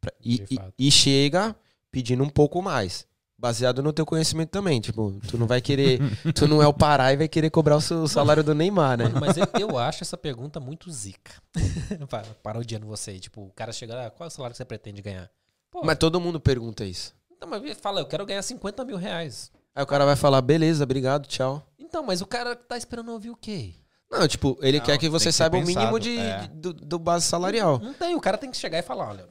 Pra- 0.00 0.12
E, 0.24 0.42
e- 0.50 0.58
e 0.78 0.90
chega 0.90 1.54
pedindo 1.90 2.24
um 2.24 2.28
pouco 2.30 2.60
mais. 2.60 3.06
Baseado 3.42 3.82
no 3.82 3.92
teu 3.92 4.06
conhecimento 4.06 4.50
também. 4.50 4.80
Tipo, 4.80 5.18
tu 5.28 5.36
não 5.36 5.48
vai 5.48 5.60
querer. 5.60 5.98
tu 6.32 6.46
não 6.46 6.62
é 6.62 6.66
o 6.68 6.72
Pará 6.72 7.12
e 7.12 7.16
vai 7.16 7.26
querer 7.26 7.50
cobrar 7.50 7.74
o 7.76 7.80
seu 7.80 8.06
salário 8.06 8.44
do 8.44 8.54
Neymar, 8.54 8.96
né? 8.96 9.04
Mano, 9.08 9.18
mas 9.20 9.36
eu, 9.36 9.48
eu 9.58 9.76
acho 9.76 10.04
essa 10.04 10.16
pergunta 10.16 10.60
muito 10.60 10.88
zica. 10.92 11.32
Pa- 12.08 12.22
Parodiando 12.40 12.86
você. 12.86 13.10
aí, 13.10 13.18
Tipo, 13.18 13.42
o 13.46 13.50
cara 13.50 13.72
chega, 13.72 14.06
ah, 14.06 14.10
qual 14.10 14.26
é 14.26 14.28
o 14.28 14.30
salário 14.30 14.52
que 14.54 14.58
você 14.58 14.64
pretende 14.64 15.02
ganhar? 15.02 15.28
Pô, 15.72 15.82
Mas 15.84 15.98
todo 15.98 16.20
mundo 16.20 16.38
pergunta 16.38 16.84
isso. 16.84 17.12
então, 17.36 17.48
mas 17.48 17.60
fala, 17.80 17.98
eu 18.00 18.06
quero 18.06 18.24
ganhar 18.24 18.42
50 18.42 18.84
mil 18.84 18.96
reais. 18.96 19.50
Aí 19.74 19.82
o 19.82 19.86
cara 19.88 20.04
vai 20.04 20.14
falar, 20.14 20.40
beleza, 20.40 20.84
obrigado, 20.84 21.26
tchau. 21.26 21.60
Então, 21.76 22.04
mas 22.04 22.20
o 22.20 22.26
cara 22.26 22.54
tá 22.54 22.76
esperando 22.76 23.10
ouvir 23.10 23.30
o 23.30 23.36
quê? 23.36 23.74
Não, 24.08 24.28
tipo, 24.28 24.56
ele 24.62 24.78
Não, 24.78 24.84
quer 24.86 24.98
que 24.98 25.08
você 25.08 25.30
que 25.30 25.32
saiba 25.32 25.56
o 25.58 25.64
mínimo 25.66 25.98
de, 25.98 26.16
é. 26.16 26.46
do, 26.54 26.72
do 26.72 26.96
base 26.98 27.24
salarial. 27.26 27.80
Não 27.80 27.92
tem, 27.92 28.14
o 28.14 28.20
cara 28.20 28.38
tem 28.38 28.50
que 28.52 28.56
chegar 28.56 28.78
e 28.78 28.82
falar, 28.82 29.08
olha, 29.08 29.26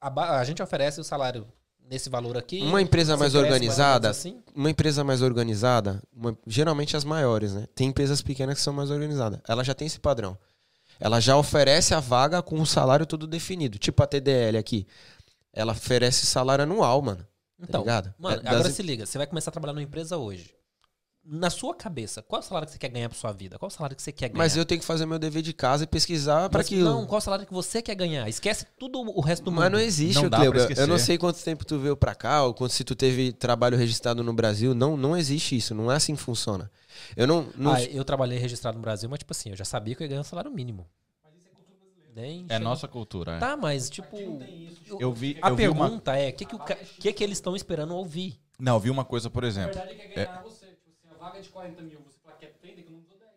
a, 0.00 0.38
a 0.38 0.44
gente 0.44 0.62
oferece 0.62 1.00
o 1.00 1.04
salário 1.04 1.44
nesse 1.88 2.10
valor 2.10 2.36
aqui. 2.36 2.60
Uma 2.60 2.82
empresa 2.82 3.16
mais 3.16 3.34
organizada, 3.34 4.10
assim. 4.10 4.42
uma 4.54 4.70
empresa 4.70 5.02
mais 5.02 5.22
organizada, 5.22 6.02
uma- 6.14 6.36
geralmente 6.46 6.96
as 6.96 7.04
maiores, 7.04 7.54
né? 7.54 7.66
Tem 7.74 7.88
empresas 7.88 8.20
pequenas 8.22 8.56
que 8.56 8.60
são 8.60 8.72
mais 8.72 8.90
organizadas. 8.90 9.40
Ela 9.48 9.64
já 9.64 9.74
tem 9.74 9.86
esse 9.86 9.98
padrão. 9.98 10.36
Ela 11.00 11.20
já 11.20 11.36
oferece 11.36 11.94
a 11.94 12.00
vaga 12.00 12.42
com 12.42 12.60
o 12.60 12.66
salário 12.66 13.06
tudo 13.06 13.26
definido. 13.26 13.78
Tipo 13.78 14.02
a 14.02 14.06
TDL 14.06 14.58
aqui. 14.58 14.86
Ela 15.52 15.72
oferece 15.72 16.26
salário 16.26 16.64
anual, 16.64 17.00
mano. 17.00 17.26
Então, 17.60 17.80
ligado? 17.80 18.14
mano, 18.18 18.40
É 18.40 18.42
das 18.42 18.54
agora 18.54 18.70
se 18.70 18.82
liga, 18.82 19.04
você 19.06 19.18
vai 19.18 19.26
começar 19.26 19.50
a 19.50 19.52
trabalhar 19.52 19.72
numa 19.72 19.82
empresa 19.82 20.16
hoje. 20.16 20.54
Na 21.30 21.50
sua 21.50 21.74
cabeça, 21.74 22.22
qual 22.22 22.40
é 22.40 22.42
o 22.44 22.46
salário 22.46 22.66
que 22.66 22.72
você 22.72 22.78
quer 22.78 22.88
ganhar 22.88 23.06
pra 23.10 23.18
sua 23.18 23.32
vida? 23.32 23.58
Qual 23.58 23.68
é 23.68 23.70
o 23.70 23.74
salário 23.76 23.94
que 23.94 24.00
você 24.02 24.10
quer 24.10 24.30
ganhar? 24.30 24.38
Mas 24.38 24.56
eu 24.56 24.64
tenho 24.64 24.80
que 24.80 24.86
fazer 24.86 25.04
meu 25.04 25.18
dever 25.18 25.42
de 25.42 25.52
casa 25.52 25.84
e 25.84 25.86
pesquisar 25.86 26.48
para 26.48 26.60
Mas 26.60 26.68
que. 26.68 26.76
Não, 26.76 27.04
qual 27.04 27.18
é 27.18 27.18
o 27.18 27.20
salário 27.20 27.46
que 27.46 27.52
você 27.52 27.82
quer 27.82 27.94
ganhar? 27.94 28.26
Esquece 28.30 28.66
tudo 28.78 28.98
o 29.00 29.20
resto 29.20 29.44
do 29.44 29.50
mundo. 29.52 29.60
Mas 29.60 29.70
não 29.72 29.78
existe, 29.78 30.22
Não 30.22 30.30
Cleo. 30.30 30.54
Eu 30.74 30.86
não 30.86 30.96
sei 30.98 31.18
quanto 31.18 31.38
tempo 31.44 31.66
tu 31.66 31.78
veio 31.78 31.94
pra 31.98 32.14
cá, 32.14 32.44
ou 32.44 32.54
quanto 32.54 32.72
se 32.72 32.82
tu 32.82 32.94
teve 32.94 33.30
trabalho 33.30 33.76
registrado 33.76 34.24
no 34.24 34.32
Brasil. 34.32 34.74
Não, 34.74 34.96
não 34.96 35.14
existe 35.14 35.54
isso. 35.54 35.74
Não 35.74 35.92
é 35.92 35.96
assim 35.96 36.14
que 36.16 36.22
funciona. 36.22 36.70
Eu 37.14 37.26
não. 37.26 37.46
não 37.54 37.72
Ah, 37.74 37.82
eu 37.84 38.04
trabalhei 38.06 38.38
registrado 38.38 38.76
no 38.78 38.82
Brasil, 38.82 39.06
mas 39.10 39.18
tipo 39.18 39.32
assim, 39.32 39.50
eu 39.50 39.56
já 39.56 39.66
sabia 39.66 39.94
que 39.94 40.02
eu 40.02 40.06
ia 40.06 40.08
ganhar 40.08 40.22
um 40.22 40.24
salário 40.24 40.50
mínimo. 40.50 40.86
Nem 42.16 42.46
É 42.48 42.54
chega- 42.54 42.58
nossa 42.64 42.88
cultura. 42.88 43.32
é. 43.36 43.38
Tá, 43.38 43.54
mas 43.54 43.90
tipo. 43.90 44.16
Eu 44.98 45.12
vi, 45.12 45.36
A 45.42 45.50
eu 45.50 45.56
vi 45.56 45.68
uma, 45.68 45.84
pergunta 45.84 46.16
é: 46.16 46.30
o 46.30 46.32
que, 46.32 46.44
que, 46.46 46.54
o 46.54 46.58
ca- 46.58 46.74
que, 46.98 47.12
que 47.12 47.22
eles 47.22 47.36
estão 47.36 47.54
esperando 47.54 47.94
ouvir? 47.94 48.40
não, 48.58 48.74
eu 48.76 48.80
vi 48.80 48.88
uma 48.90 49.04
coisa, 49.04 49.28
por 49.28 49.44
exemplo. 49.44 49.74
verdade 49.78 49.94
quer 50.14 50.42
vaga 51.28 51.38
é 51.38 51.42
de 51.42 51.48
40 51.48 51.82
mil, 51.82 52.00
você 52.00 52.18
fala 52.22 52.36
que 52.36 52.46
quer 52.46 52.52
30, 52.54 52.80
economizou 52.80 53.16
10. 53.18 53.30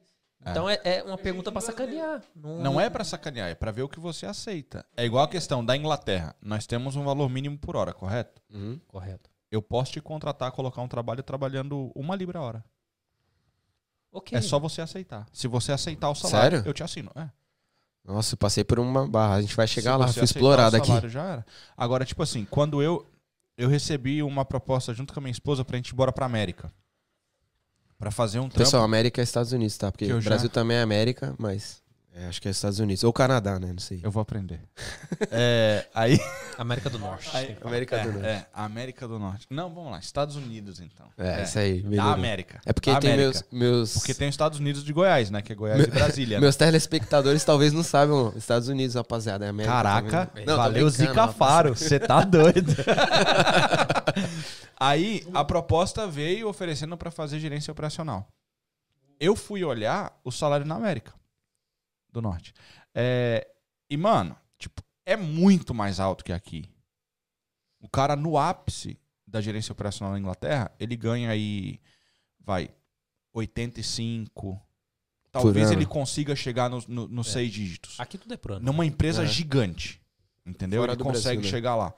Então 0.47 0.69
é, 0.69 0.79
é 0.83 1.03
uma 1.03 1.17
pergunta 1.17 1.51
pra 1.51 1.61
sacanear. 1.61 2.23
Não, 2.35 2.59
Não 2.59 2.81
é 2.81 2.89
pra 2.89 3.03
sacanear, 3.03 3.49
é 3.49 3.55
pra 3.55 3.71
ver 3.71 3.83
o 3.83 3.89
que 3.89 3.99
você 3.99 4.25
aceita. 4.25 4.85
É 4.97 5.05
igual 5.05 5.23
a 5.23 5.27
questão 5.27 5.63
da 5.63 5.75
Inglaterra. 5.77 6.35
Nós 6.41 6.65
temos 6.65 6.95
um 6.95 7.03
valor 7.03 7.29
mínimo 7.29 7.57
por 7.57 7.75
hora, 7.75 7.93
correto? 7.93 8.41
Uhum. 8.49 8.79
Correto. 8.87 9.29
Eu 9.51 9.61
posso 9.61 9.91
te 9.91 10.01
contratar, 10.01 10.51
colocar 10.51 10.81
um 10.81 10.87
trabalho 10.87 11.21
trabalhando 11.21 11.91
uma 11.93 12.15
libra 12.15 12.39
a 12.39 12.41
hora. 12.41 12.65
Ok. 14.11 14.37
É 14.37 14.41
só 14.41 14.59
você 14.59 14.81
aceitar. 14.81 15.27
Se 15.31 15.47
você 15.47 15.71
aceitar 15.71 16.09
o 16.09 16.15
salário, 16.15 16.57
Sério? 16.57 16.69
eu 16.69 16.73
te 16.73 16.83
assino. 16.83 17.11
É. 17.15 17.29
Nossa, 18.03 18.35
passei 18.35 18.63
por 18.63 18.79
uma 18.79 19.07
barra. 19.07 19.35
A 19.35 19.41
gente 19.41 19.55
vai 19.55 19.67
chegar 19.67 19.93
Se 19.93 19.99
lá. 19.99 20.07
Fui 20.07 20.23
explorado 20.23 20.75
aqui. 20.75 20.87
salário, 20.87 21.09
Já 21.09 21.23
era. 21.23 21.45
Agora, 21.77 22.03
tipo 22.03 22.23
assim, 22.23 22.45
quando 22.45 22.81
eu 22.81 23.07
eu 23.57 23.69
recebi 23.69 24.23
uma 24.23 24.43
proposta 24.43 24.93
junto 24.93 25.13
com 25.13 25.19
a 25.19 25.21
minha 25.23 25.31
esposa 25.31 25.63
pra 25.63 25.77
gente 25.77 25.89
ir 25.89 25.93
embora 25.93 26.11
pra 26.11 26.25
América. 26.25 26.73
Pra 28.01 28.11
fazer 28.11 28.39
um 28.39 28.49
trampo. 28.49 28.57
Pessoal, 28.57 28.83
América 28.83 29.21
é 29.21 29.23
Estados 29.23 29.51
Unidos, 29.53 29.77
tá? 29.77 29.91
Porque 29.91 30.11
o 30.11 30.19
já- 30.19 30.29
Brasil 30.31 30.49
também 30.49 30.75
é 30.77 30.81
América, 30.81 31.33
mas 31.37 31.79
é, 32.13 32.25
acho 32.27 32.41
que 32.41 32.47
é 32.49 32.51
Estados 32.51 32.79
Unidos. 32.79 33.03
Ou 33.05 33.13
Canadá, 33.13 33.57
né? 33.59 33.67
Não 33.71 33.79
sei. 33.79 34.01
Eu 34.03 34.11
vou 34.11 34.19
aprender. 34.21 34.59
é, 35.31 35.85
aí, 35.95 36.19
América 36.57 36.89
do 36.89 36.99
Norte. 36.99 37.29
aí- 37.31 37.55
América 37.63 37.95
é, 37.95 38.03
do 38.03 38.11
Norte. 38.11 38.25
É, 38.27 38.45
América 38.53 39.07
do 39.07 39.17
Norte. 39.19 39.45
Não, 39.49 39.73
vamos 39.73 39.91
lá. 39.91 39.99
Estados 39.99 40.35
Unidos, 40.35 40.79
então. 40.81 41.05
É, 41.17 41.43
isso 41.43 41.57
aí. 41.59 41.81
Da 41.83 41.89
melhorou. 41.89 42.11
América. 42.13 42.59
É 42.65 42.73
porque 42.73 42.91
Da 42.91 42.99
tem 42.99 43.13
América. 43.13 43.45
meus, 43.51 43.69
meus, 43.77 43.93
Porque 43.93 44.13
tem 44.15 44.27
os 44.27 44.33
Estados 44.33 44.59
Unidos 44.59 44.83
de 44.83 44.91
Goiás, 44.91 45.29
né? 45.29 45.41
Que 45.41 45.53
é 45.53 45.55
Goiás 45.55 45.81
e 45.83 45.87
Brasília. 45.91 46.37
né? 46.37 46.41
meus 46.41 46.55
telespectadores 46.57 47.43
talvez 47.45 47.71
não 47.71 47.83
saibam. 47.83 48.33
Estados 48.35 48.67
Unidos, 48.67 48.95
rapaziada. 48.95 49.45
É 49.45 49.49
América 49.49 49.73
Caraca. 49.73 50.31
Não, 50.45 50.57
valeu 50.57 50.89
Zica. 50.89 51.27
Faro, 51.29 51.75
você 51.77 51.99
tá 51.99 52.23
doido. 52.25 52.75
Aí 54.83 55.23
a 55.33 55.45
proposta 55.45 56.07
veio 56.07 56.47
oferecendo 56.49 56.97
pra 56.97 57.11
fazer 57.11 57.39
gerência 57.39 57.71
operacional. 57.71 58.27
Eu 59.19 59.35
fui 59.35 59.63
olhar 59.63 60.19
o 60.23 60.31
salário 60.31 60.65
na 60.65 60.73
América 60.75 61.13
do 62.11 62.19
Norte. 62.21 62.51
É, 62.95 63.47
e, 63.89 63.95
mano, 63.95 64.35
tipo, 64.57 64.81
é 65.05 65.15
muito 65.15 65.73
mais 65.73 65.99
alto 65.99 66.23
que 66.23 66.33
aqui. 66.33 66.67
O 67.79 67.87
cara 67.87 68.15
no 68.15 68.37
ápice 68.39 68.99
da 69.27 69.39
gerência 69.39 69.71
operacional 69.71 70.13
na 70.13 70.19
Inglaterra, 70.19 70.71
ele 70.79 70.95
ganha 70.95 71.29
aí, 71.29 71.79
vai, 72.39 72.69
85. 73.33 74.59
Talvez 75.31 75.71
ele 75.71 75.85
consiga 75.85 76.35
chegar 76.35 76.69
nos 76.69 76.87
no, 76.87 77.07
nos 77.07 77.27
É. 77.29 77.31
seis 77.33 77.51
dígitos 77.53 77.97
Aqui 77.99 78.17
tudo 78.17 78.33
é 78.33 78.37
pro 78.37 78.55
ano. 78.55 78.65
numa 78.65 78.85
empresa 78.85 79.23
É. 79.23 79.27
gigante. 79.27 80.01
Entendeu? 80.45 80.81
Fora 80.81 80.93
Ele 80.93 81.03
consegue 81.03 81.23
Brasil, 81.37 81.41
né? 81.43 81.49
chegar 81.49 81.75
lá. 81.75 81.93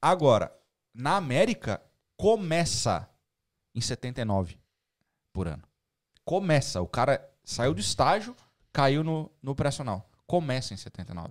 Agora, 0.00 0.54
na 0.94 1.16
América, 1.16 1.82
começa 2.20 3.08
em 3.74 3.80
79 3.80 4.58
por 5.32 5.48
ano. 5.48 5.62
Começa. 6.22 6.82
O 6.82 6.86
cara 6.86 7.26
saiu 7.42 7.72
do 7.72 7.80
estágio, 7.80 8.36
caiu 8.70 9.02
no, 9.02 9.32
no 9.42 9.52
operacional. 9.52 10.06
Começa 10.26 10.74
em 10.74 10.76
79. 10.76 11.30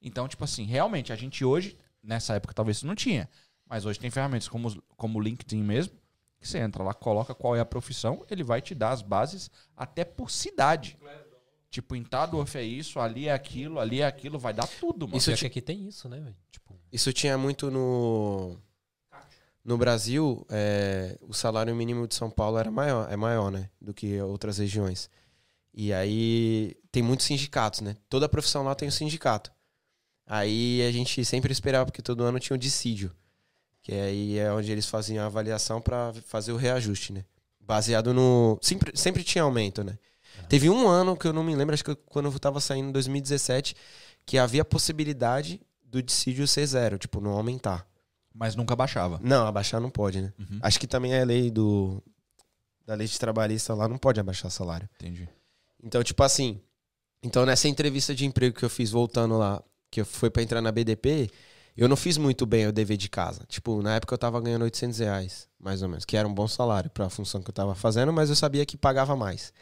Então, 0.00 0.26
tipo 0.26 0.42
assim, 0.42 0.64
realmente, 0.64 1.12
a 1.12 1.16
gente 1.16 1.44
hoje, 1.44 1.76
nessa 2.02 2.34
época 2.34 2.54
talvez 2.54 2.78
isso 2.78 2.86
não 2.86 2.94
tinha, 2.94 3.28
mas 3.66 3.84
hoje 3.84 4.00
tem 4.00 4.10
ferramentas 4.10 4.48
como, 4.48 4.82
como 4.96 5.18
o 5.18 5.22
LinkedIn 5.22 5.62
mesmo, 5.62 5.94
que 6.40 6.48
você 6.48 6.58
entra 6.58 6.82
lá, 6.82 6.94
coloca 6.94 7.34
qual 7.34 7.54
é 7.54 7.60
a 7.60 7.64
profissão, 7.66 8.24
ele 8.30 8.42
vai 8.42 8.62
te 8.62 8.74
dar 8.74 8.92
as 8.92 9.02
bases 9.02 9.50
até 9.76 10.06
por 10.06 10.30
cidade. 10.30 10.98
Tipo, 11.68 11.96
em 11.96 12.02
Tadorf 12.02 12.56
é 12.56 12.62
isso, 12.62 12.98
ali 12.98 13.28
é 13.28 13.32
aquilo, 13.32 13.78
ali 13.78 14.00
é 14.00 14.06
aquilo, 14.06 14.38
vai 14.38 14.54
dar 14.54 14.66
tudo, 14.66 15.06
mano. 15.06 15.18
Isso 15.18 15.34
que 15.34 15.46
aqui 15.46 15.60
tem 15.60 15.86
isso, 15.86 16.08
né? 16.08 16.18
velho? 16.18 16.36
Tipo, 16.50 16.78
Isso 16.90 17.12
tinha 17.12 17.36
muito 17.36 17.70
no. 17.70 18.58
No 19.64 19.78
Brasil, 19.78 20.46
é, 20.50 21.16
o 21.22 21.32
salário 21.32 21.74
mínimo 21.74 22.06
de 22.06 22.14
São 22.14 22.30
Paulo 22.30 22.58
era 22.58 22.70
maior, 22.70 23.10
é 23.10 23.16
maior, 23.16 23.50
né? 23.50 23.70
Do 23.80 23.94
que 23.94 24.20
outras 24.20 24.58
regiões. 24.58 25.08
E 25.72 25.92
aí 25.92 26.76
tem 26.92 27.02
muitos 27.02 27.26
sindicatos, 27.26 27.80
né? 27.80 27.96
Toda 28.08 28.28
profissão 28.28 28.62
lá 28.62 28.74
tem 28.74 28.88
um 28.88 28.92
sindicato. 28.92 29.50
Aí 30.26 30.82
a 30.86 30.92
gente 30.92 31.24
sempre 31.24 31.50
esperava, 31.52 31.86
porque 31.86 32.02
todo 32.02 32.24
ano 32.24 32.38
tinha 32.38 32.54
um 32.54 32.58
dissídio. 32.58 33.10
Que 33.82 33.92
aí 33.92 34.38
é 34.38 34.52
onde 34.52 34.70
eles 34.70 34.86
faziam 34.86 35.24
a 35.24 35.26
avaliação 35.26 35.80
para 35.80 36.12
fazer 36.26 36.52
o 36.52 36.56
reajuste, 36.56 37.12
né? 37.12 37.24
Baseado 37.58 38.12
no. 38.12 38.58
Sempre, 38.60 38.96
sempre 38.96 39.24
tinha 39.24 39.44
aumento, 39.44 39.82
né? 39.82 39.98
Teve 40.48 40.68
um 40.68 40.86
ano 40.86 41.16
que 41.16 41.26
eu 41.26 41.32
não 41.32 41.44
me 41.44 41.54
lembro, 41.54 41.74
acho 41.74 41.84
que 41.84 41.94
quando 41.94 42.30
eu 42.30 42.38
tava 42.38 42.60
saindo 42.60 42.88
em 42.88 42.92
2017, 42.92 43.74
que 44.26 44.36
havia 44.36 44.64
possibilidade 44.64 45.60
do 45.82 46.02
dissídio 46.02 46.46
ser 46.46 46.66
zero, 46.66 46.98
tipo, 46.98 47.20
não 47.20 47.32
aumentar. 47.32 47.86
Mas 48.34 48.56
nunca 48.56 48.74
baixava. 48.74 49.20
Não, 49.22 49.46
abaixar 49.46 49.80
não 49.80 49.90
pode, 49.90 50.20
né? 50.20 50.32
Uhum. 50.38 50.58
Acho 50.60 50.80
que 50.80 50.86
também 50.86 51.14
é 51.14 51.24
lei 51.24 51.50
do. 51.50 52.02
Da 52.84 52.94
lei 52.94 53.06
de 53.06 53.18
trabalhista 53.18 53.72
lá, 53.74 53.88
não 53.88 53.96
pode 53.96 54.18
abaixar 54.18 54.50
salário. 54.50 54.88
Entendi. 54.96 55.28
Então, 55.82 56.02
tipo 56.02 56.22
assim. 56.22 56.60
Então, 57.22 57.46
nessa 57.46 57.68
entrevista 57.68 58.14
de 58.14 58.26
emprego 58.26 58.58
que 58.58 58.64
eu 58.64 58.68
fiz 58.68 58.90
voltando 58.90 59.38
lá, 59.38 59.62
que 59.90 60.00
eu 60.00 60.04
fui 60.04 60.28
pra 60.28 60.42
entrar 60.42 60.60
na 60.60 60.70
BDP, 60.70 61.30
eu 61.76 61.88
não 61.88 61.96
fiz 61.96 62.16
muito 62.18 62.44
bem 62.44 62.66
o 62.66 62.72
dever 62.72 62.96
de 62.96 63.08
casa. 63.08 63.44
Tipo, 63.48 63.80
na 63.80 63.96
época 63.96 64.14
eu 64.14 64.18
tava 64.18 64.40
ganhando 64.40 64.62
800 64.62 64.98
reais, 64.98 65.48
mais 65.58 65.82
ou 65.82 65.88
menos, 65.88 66.04
que 66.04 66.16
era 66.16 66.28
um 66.28 66.34
bom 66.34 66.46
salário 66.46 66.90
pra 66.90 67.08
função 67.08 67.42
que 67.42 67.48
eu 67.48 67.54
tava 67.54 67.74
fazendo, 67.74 68.12
mas 68.12 68.28
eu 68.28 68.36
sabia 68.36 68.66
que 68.66 68.76
pagava 68.76 69.16
mais. 69.16 69.52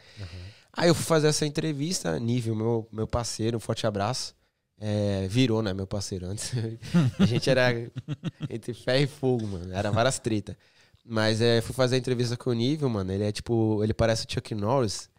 Aí 0.75 0.89
eu 0.89 0.95
fui 0.95 1.05
fazer 1.05 1.27
essa 1.27 1.45
entrevista, 1.45 2.19
Nível, 2.19 2.55
meu, 2.55 2.87
meu 2.91 3.07
parceiro, 3.07 3.57
um 3.57 3.59
forte 3.59 3.87
abraço. 3.87 4.35
É, 4.79 5.27
virou, 5.29 5.61
né, 5.61 5.73
meu 5.73 5.87
parceiro? 5.87 6.27
Antes 6.27 6.51
a 7.19 7.25
gente 7.25 7.49
era 7.49 7.71
entre 8.49 8.73
ferro 8.73 9.03
e 9.03 9.07
fogo, 9.07 9.47
mano. 9.47 9.73
Era 9.73 9.91
várias 9.91 10.19
tretas. 10.19 10.55
Mas 11.05 11.41
é, 11.41 11.59
fui 11.59 11.75
fazer 11.75 11.95
a 11.95 11.99
entrevista 11.99 12.37
com 12.37 12.49
o 12.49 12.53
Nível, 12.53 12.89
mano. 12.89 13.11
Ele 13.11 13.25
é 13.25 13.31
tipo, 13.31 13.83
ele 13.83 13.93
parece 13.93 14.25
o 14.25 14.31
Chuck 14.31 14.55
Norris. 14.55 15.09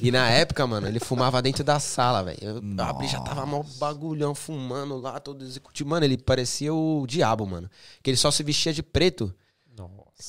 E 0.00 0.10
na 0.10 0.28
época, 0.30 0.64
mano, 0.66 0.86
ele 0.86 1.00
fumava 1.00 1.42
dentro 1.42 1.64
da 1.64 1.80
sala, 1.80 2.22
velho. 2.22 2.62
A 2.78 2.92
bicha 2.92 3.20
tava 3.20 3.44
mó 3.44 3.64
bagulhão 3.78 4.34
fumando 4.34 4.96
lá, 4.96 5.18
todo 5.18 5.44
executivo. 5.44 5.90
Mano, 5.90 6.04
ele 6.04 6.18
parecia 6.18 6.72
o 6.72 7.04
diabo, 7.06 7.46
mano. 7.46 7.68
Que 8.02 8.10
ele 8.10 8.16
só 8.16 8.30
se 8.30 8.42
vestia 8.42 8.72
de 8.72 8.82
preto. 8.82 9.34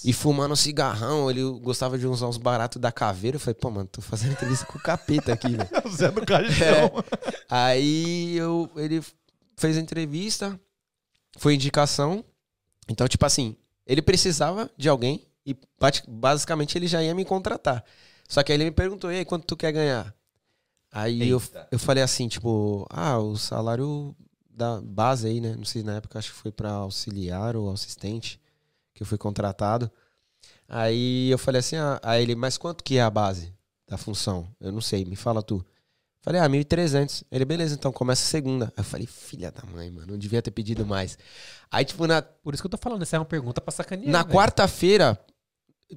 E 0.03 0.13
fumando 0.13 0.55
cigarrão. 0.55 1.29
Ele 1.29 1.41
gostava 1.59 1.97
de 1.97 2.07
usar 2.07 2.27
uns 2.27 2.37
baratos 2.37 2.81
da 2.81 2.91
caveira. 2.91 3.35
Eu 3.35 3.39
falei, 3.39 3.55
pô, 3.55 3.69
mano, 3.69 3.87
tô 3.87 4.01
fazendo 4.01 4.33
entrevista 4.33 4.65
com 4.65 4.77
o 4.77 4.81
capeta 4.81 5.33
aqui, 5.33 5.49
velho. 5.49 5.69
O 5.85 5.89
Zé 5.89 6.11
do 6.11 6.25
Caixão. 6.25 7.03
Aí 7.49 8.35
eu, 8.37 8.69
ele 8.75 9.01
fez 9.57 9.77
a 9.77 9.81
entrevista, 9.81 10.59
foi 11.37 11.53
indicação. 11.53 12.23
Então, 12.87 13.07
tipo 13.07 13.25
assim, 13.25 13.55
ele 13.85 14.01
precisava 14.01 14.69
de 14.77 14.89
alguém 14.89 15.25
e 15.45 15.55
basicamente 16.07 16.77
ele 16.77 16.87
já 16.87 17.03
ia 17.03 17.13
me 17.13 17.25
contratar. 17.25 17.83
Só 18.27 18.41
que 18.41 18.51
aí 18.51 18.57
ele 18.57 18.65
me 18.65 18.71
perguntou, 18.71 19.11
e 19.11 19.17
aí, 19.17 19.25
quanto 19.25 19.45
tu 19.45 19.55
quer 19.55 19.71
ganhar? 19.71 20.13
Aí 20.91 21.29
eu, 21.29 21.39
Eita. 21.39 21.67
eu 21.71 21.77
falei 21.77 22.01
assim, 22.01 22.27
tipo, 22.27 22.87
ah, 22.89 23.19
o 23.19 23.37
salário 23.37 24.15
da 24.49 24.81
base 24.81 25.27
aí, 25.27 25.41
né? 25.41 25.53
Não 25.55 25.65
sei, 25.65 25.83
na 25.83 25.97
época 25.97 26.17
acho 26.17 26.31
que 26.31 26.39
foi 26.39 26.51
pra 26.51 26.71
auxiliar 26.71 27.55
ou 27.55 27.71
assistente 27.71 28.39
que 28.95 29.03
eu 29.03 29.07
fui 29.07 29.17
contratado. 29.17 29.91
Aí 30.67 31.29
eu 31.29 31.37
falei 31.37 31.59
assim, 31.59 31.75
ah, 31.75 31.99
aí 32.01 32.23
ele, 32.23 32.35
mas 32.35 32.57
quanto 32.57 32.83
que 32.83 32.97
é 32.97 33.01
a 33.01 33.09
base 33.09 33.53
da 33.87 33.97
função? 33.97 34.47
Eu 34.59 34.71
não 34.71 34.81
sei, 34.81 35.05
me 35.05 35.15
fala 35.15 35.43
tu. 35.43 35.63
Falei, 36.21 36.41
ah, 36.41 36.49
1.300. 36.49 37.23
Ele, 37.31 37.45
beleza, 37.45 37.75
então 37.75 37.91
começa 37.91 38.25
segunda. 38.25 38.65
Aí 38.75 38.79
eu 38.79 38.83
falei, 38.83 39.05
filha 39.05 39.51
da 39.51 39.61
mãe, 39.71 39.91
mano, 39.91 40.13
não 40.13 40.17
devia 40.17 40.41
ter 40.41 40.49
pedido 40.49 40.83
mais. 40.83 41.19
Aí, 41.69 41.85
tipo, 41.85 42.07
na, 42.07 42.21
Por 42.23 42.55
isso 42.55 42.63
que 42.63 42.65
eu 42.65 42.71
tô 42.71 42.77
falando, 42.77 43.03
essa 43.03 43.15
é 43.15 43.19
uma 43.19 43.25
pergunta 43.25 43.61
pra 43.61 43.71
sacanear. 43.71 44.11
na 44.11 44.25
quarta-feira, 44.25 45.19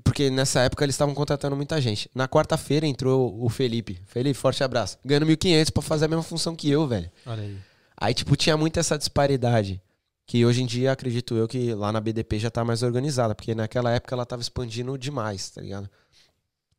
porque 0.04 0.28
nessa 0.28 0.60
época 0.60 0.84
eles 0.84 0.94
estavam 0.94 1.14
contratando 1.14 1.56
muita 1.56 1.80
gente. 1.80 2.10
Na 2.14 2.28
quarta-feira 2.28 2.86
entrou 2.86 3.42
o 3.42 3.48
Felipe. 3.48 4.02
Felipe, 4.04 4.38
forte 4.38 4.62
abraço. 4.62 4.98
Ganhando 5.02 5.24
1.500 5.26 5.72
pra 5.72 5.82
fazer 5.82 6.04
a 6.04 6.08
mesma 6.08 6.22
função 6.22 6.54
que 6.54 6.68
eu, 6.68 6.86
velho. 6.86 7.10
Olha 7.24 7.42
aí. 7.42 7.58
Aí, 7.96 8.12
tipo, 8.12 8.36
tinha 8.36 8.56
muito 8.56 8.78
essa 8.78 8.98
disparidade. 8.98 9.80
Que 10.28 10.44
hoje 10.44 10.62
em 10.62 10.66
dia, 10.66 10.92
acredito 10.92 11.34
eu, 11.34 11.48
que 11.48 11.72
lá 11.72 11.90
na 11.90 12.02
BDP 12.02 12.38
já 12.38 12.50
tá 12.50 12.62
mais 12.62 12.82
organizada. 12.82 13.34
Porque 13.34 13.54
naquela 13.54 13.90
época 13.90 14.14
ela 14.14 14.26
tava 14.26 14.42
expandindo 14.42 14.96
demais, 14.98 15.48
tá 15.48 15.62
ligado? 15.62 15.88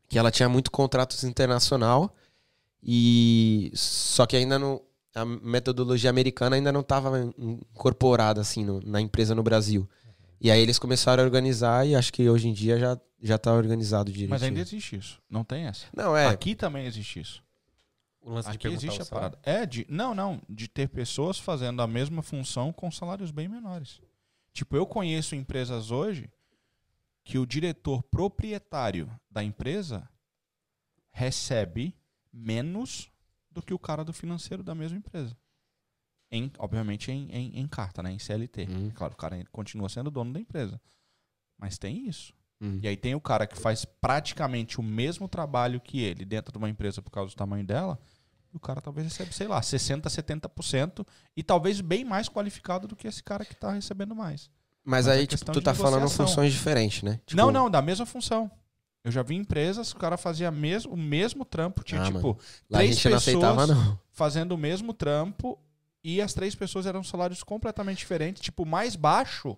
Que 0.08 0.20
ela 0.20 0.30
tinha 0.30 0.48
muito 0.48 0.70
contratos 0.70 1.24
internacional. 1.24 2.16
E. 2.84 3.72
Só 3.74 4.26
que 4.28 4.38
ainda 4.38 4.60
não. 4.60 4.82
A 5.16 5.26
metodologia 5.26 6.12
americana 6.12 6.56
ainda 6.56 6.72
não 6.72 6.84
tava 6.84 7.34
incorporada, 7.40 8.40
assim, 8.40 8.64
no- 8.64 8.80
na 8.86 9.02
empresa 9.02 9.34
no 9.34 9.42
Brasil. 9.42 9.90
E 10.40 10.52
aí 10.52 10.62
eles 10.62 10.78
começaram 10.78 11.24
a 11.24 11.26
organizar 11.26 11.86
e 11.88 11.96
acho 11.96 12.14
que 12.14 12.30
hoje 12.30 12.48
em 12.48 12.54
dia 12.54 12.78
já, 12.78 12.98
já 13.22 13.38
tá 13.40 13.52
organizado 13.52 14.12
direitinho. 14.12 14.30
Mas 14.30 14.44
ainda 14.44 14.62
existe 14.62 14.96
isso. 14.96 15.20
Não 15.28 15.44
tem 15.44 15.66
essa. 15.66 15.88
Não, 15.94 16.16
é. 16.16 16.28
Aqui 16.28 16.54
também 16.54 16.86
existe 16.86 17.20
isso. 17.20 17.42
O 18.30 18.34
lance 18.34 18.48
de 18.48 18.56
Aqui 18.58 18.68
perguntar 18.68 18.86
existe 18.86 19.02
a 19.02 19.06
parada. 19.08 19.40
É 19.42 19.66
de. 19.66 19.88
Não, 19.90 20.14
não. 20.14 20.40
De 20.48 20.68
ter 20.68 20.88
pessoas 20.88 21.40
fazendo 21.40 21.82
a 21.82 21.88
mesma 21.88 22.22
função 22.22 22.72
com 22.72 22.92
salários 22.92 23.32
bem 23.32 23.48
menores. 23.48 24.00
Tipo, 24.54 24.76
eu 24.76 24.86
conheço 24.86 25.36
empresas 25.36 25.90
hoje 25.90 26.30
que 27.24 27.40
o 27.40 27.46
diretor 27.46 28.04
proprietário 28.04 29.10
da 29.32 29.44
empresa 29.44 30.08
recebe 31.10 31.96
menos 32.32 33.12
do 33.50 33.64
que 33.64 33.74
o 33.74 33.80
cara 33.80 34.06
do 34.06 34.14
financeiro 34.14 34.62
da 34.62 34.76
mesma 34.76 35.00
empresa. 35.00 35.36
Em, 36.32 36.52
obviamente 36.60 37.12
em, 37.12 37.32
em, 37.32 37.60
em 37.60 37.68
carta, 37.68 38.04
né? 38.04 38.12
Em 38.12 38.20
CLT. 38.20 38.68
Hum. 38.70 38.92
Claro, 38.92 39.14
o 39.14 39.18
cara 39.18 39.44
continua 39.52 39.90
sendo 39.90 40.12
dono 40.12 40.32
da 40.32 40.40
empresa. 40.40 40.80
Mas 41.58 41.80
tem 41.80 42.08
isso. 42.08 42.32
Hum. 42.62 42.80
E 42.84 42.88
aí 42.88 42.96
tem 42.96 43.16
o 43.16 43.22
cara 43.22 43.48
que 43.48 43.58
faz 43.58 43.86
praticamente 43.86 44.80
o 44.80 44.84
mesmo 44.84 45.28
trabalho 45.28 45.82
que 45.82 46.00
ele 46.02 46.26
dentro 46.26 46.52
de 46.52 46.60
uma 46.60 46.70
empresa 46.70 47.02
por 47.02 47.10
causa 47.10 47.34
do 47.34 47.38
tamanho 47.38 47.66
dela, 47.66 48.00
o 48.54 48.60
cara 48.60 48.82
talvez 48.82 49.08
recebe, 49.08 49.34
sei 49.34 49.48
lá, 49.48 49.62
60%, 49.62 50.04
70% 50.04 51.06
e 51.36 51.44
talvez 51.44 51.82
bem 51.82 52.04
mais 52.04 52.28
qualificado 52.28 52.88
do 52.88 52.96
que 52.96 53.08
esse 53.08 53.24
cara 53.24 53.46
que 53.46 53.56
tá 53.56 53.72
recebendo 53.72 54.16
mais. 54.16 54.50
Mas, 54.84 55.06
Mas 55.06 55.08
é 55.08 55.20
aí, 55.20 55.28
tipo, 55.28 55.32
questão 55.32 55.54
tu 55.54 55.62
tá 55.62 55.74
falando 55.74 56.10
funções 56.10 56.52
diferentes, 56.52 57.04
né? 57.04 57.20
Tipo, 57.26 57.40
não, 57.40 57.52
não, 57.52 57.70
da 57.70 57.82
mesma 57.82 58.06
função. 58.06 58.50
Eu 59.04 59.12
já 59.12 59.24
vi 59.24 59.36
empresas 59.36 59.92
o 59.92 59.96
cara 59.96 60.18
fazia 60.18 60.52
mes 60.52 60.86
o 60.86 60.96
mesmo 60.96 61.46
trampo, 61.46 61.84
tinha 61.84 62.02
Ah, 62.02 62.06
tipo 62.06 62.20
mano. 62.20 62.38
Lá 62.70 62.80
a 62.80 62.82
três 62.82 63.06
aceitava, 63.06 63.68
pessoas 63.68 63.86
não. 63.86 64.00
fazendo 64.12 64.52
o 64.54 64.58
mesmo 64.58 64.94
trampo 64.94 65.58
e 66.04 66.22
as 66.22 66.34
três 66.34 66.56
pessoas 66.56 66.86
eram 66.86 67.04
salários 67.04 67.44
completamente 67.44 68.00
diferentes, 68.00 68.42
tipo, 68.42 68.66
mais 68.66 68.96
baixo 68.96 69.58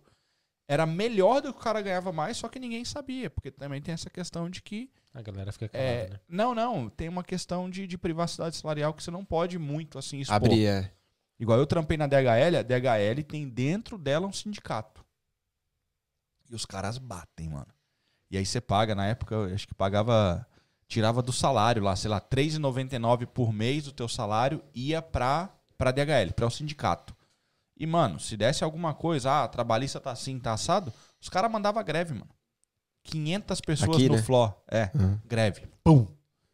era 0.71 0.85
melhor 0.85 1.41
do 1.41 1.51
que 1.51 1.59
o 1.59 1.61
cara 1.61 1.81
ganhava 1.81 2.13
mais, 2.13 2.37
só 2.37 2.47
que 2.47 2.57
ninguém 2.57 2.85
sabia, 2.85 3.29
porque 3.29 3.51
também 3.51 3.81
tem 3.81 3.93
essa 3.93 4.09
questão 4.09 4.49
de 4.49 4.61
que 4.61 4.89
A 5.13 5.21
galera 5.21 5.51
fica 5.51 5.67
calada, 5.67 5.89
É, 5.89 6.09
né? 6.11 6.19
Não, 6.29 6.55
não. 6.55 6.89
Tem 6.89 7.09
uma 7.09 7.25
questão 7.25 7.69
de, 7.69 7.85
de 7.85 7.97
privacidade 7.97 8.55
salarial 8.55 8.93
que 8.93 9.03
você 9.03 9.11
não 9.11 9.25
pode 9.25 9.59
muito 9.59 9.99
assim 9.99 10.21
expor. 10.21 10.33
Abrir, 10.33 10.65
é. 10.65 10.89
Igual 11.37 11.59
eu 11.59 11.67
trampei 11.67 11.97
na 11.97 12.07
DHL, 12.07 12.59
a 12.59 12.61
DHL 12.61 13.21
tem 13.27 13.49
dentro 13.49 13.97
dela 13.97 14.25
um 14.25 14.31
sindicato. 14.31 15.03
E 16.49 16.55
os 16.55 16.65
caras 16.65 16.97
batem, 16.97 17.49
mano. 17.49 17.67
E 18.29 18.37
aí 18.37 18.45
você 18.45 18.61
paga, 18.61 18.95
na 18.95 19.07
época, 19.07 19.35
eu 19.35 19.53
acho 19.53 19.67
que 19.67 19.73
pagava. 19.73 20.47
Tirava 20.87 21.21
do 21.21 21.33
salário 21.33 21.83
lá, 21.83 21.97
sei 21.97 22.09
lá, 22.09 22.17
R$3,99 22.17 23.25
por 23.25 23.51
mês 23.51 23.83
do 23.83 23.91
teu 23.91 24.07
salário 24.07 24.63
ia 24.73 25.01
pra, 25.01 25.49
pra 25.77 25.91
DHL, 25.91 26.33
pra 26.33 26.47
o 26.47 26.51
sindicato. 26.51 27.13
E, 27.81 27.87
mano, 27.87 28.19
se 28.19 28.37
desse 28.37 28.63
alguma 28.63 28.93
coisa, 28.93 29.43
ah, 29.43 29.47
trabalhista 29.47 29.99
tá 29.99 30.11
assim, 30.11 30.37
tá 30.37 30.53
assado, 30.53 30.93
os 31.19 31.27
caras 31.29 31.51
mandavam 31.51 31.83
greve, 31.83 32.13
mano. 32.13 32.29
500 33.03 33.59
pessoas 33.61 33.97
Aqui, 33.97 34.07
no 34.07 34.15
né? 34.17 34.21
Flo. 34.21 34.53
É, 34.69 34.91
Uhum. 34.93 35.17
greve. 35.25 35.63
Pum. 35.83 36.05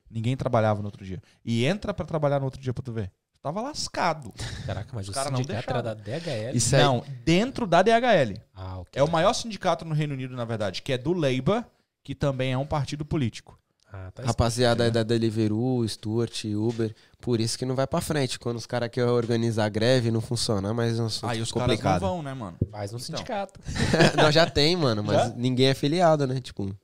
Ninguém 0.10 0.38
trabalhava 0.38 0.80
no 0.80 0.86
outro 0.86 1.04
dia. 1.04 1.22
E 1.44 1.66
entra 1.66 1.94
pra 1.94 2.06
trabalhar 2.06 2.40
no 2.40 2.46
outro 2.46 2.62
dia 2.62 2.74
pra 2.74 2.82
tu 2.82 2.94
ver. 2.94 3.12
Tava 3.42 3.60
lascado. 3.62 4.34
Caraca, 4.66 4.90
mas 4.94 5.06
Os 5.06 5.10
o 5.10 5.14
cara 5.14 5.30
não 5.30 5.40
sindicato 5.40 5.70
era 5.70 5.82
deixava. 5.96 6.22
da 6.22 6.44
DHL? 6.46 6.56
Isso 6.58 6.76
aí. 6.78 6.82
Não, 6.82 7.04
dentro 7.26 7.68
da 7.68 7.82
DHL. 7.82 8.42
Ah, 8.56 8.80
ok. 8.80 8.92
É 9.00 9.04
o 9.04 9.12
maior 9.12 9.34
sindicato 9.34 9.84
no 9.84 9.94
Reino 9.94 10.14
Unido, 10.14 10.34
na 10.34 10.46
verdade, 10.46 10.82
que 10.82 10.94
é 10.94 10.98
do 10.98 11.12
Labour, 11.12 11.64
que 12.04 12.16
também 12.16 12.54
é 12.54 12.58
um 12.58 12.66
partido 12.66 13.04
político. 13.04 13.60
Ah, 13.92 14.12
tá 14.12 14.24
Rapaziada 14.24 14.84
É. 14.84 14.88
aí 14.88 14.92
da 14.92 15.02
Deliveroo, 15.02 15.88
Stuart, 15.88 16.44
Uber. 16.46 16.94
Por 17.22 17.40
isso 17.40 17.58
que 17.58 17.66
não 17.66 17.74
vai 17.76 17.88
pra 17.88 18.02
frente. 18.02 18.38
Quando 18.38 18.58
os 18.58 18.66
caras 18.66 18.90
querem 18.90 19.10
organizar 19.10 19.66
a 19.66 19.70
greve, 19.70 20.12
não 20.12 20.20
funciona. 20.20 20.74
Mas 20.74 21.00
é 21.00 21.02
um 21.02 21.06
assunto 21.06 21.30
Aí 21.30 21.42
os 21.42 21.52
caras 21.52 21.70
complicado. 21.70 22.02
não 22.02 22.10
vão, 22.10 22.22
né, 22.22 22.34
mano? 22.34 22.58
Faz 22.70 22.92
um 22.94 22.98
Então. 22.98 23.06
sindicato. 23.18 23.60
não, 24.18 24.30
já 24.32 24.46
tem, 24.50 24.76
mano. 24.76 25.04
Mas 25.04 25.16
Já? 25.30 25.30
ninguém 25.36 25.68
é 25.68 25.74
filiado, 25.74 26.28
né? 26.28 26.42
Tipo, 26.42 26.76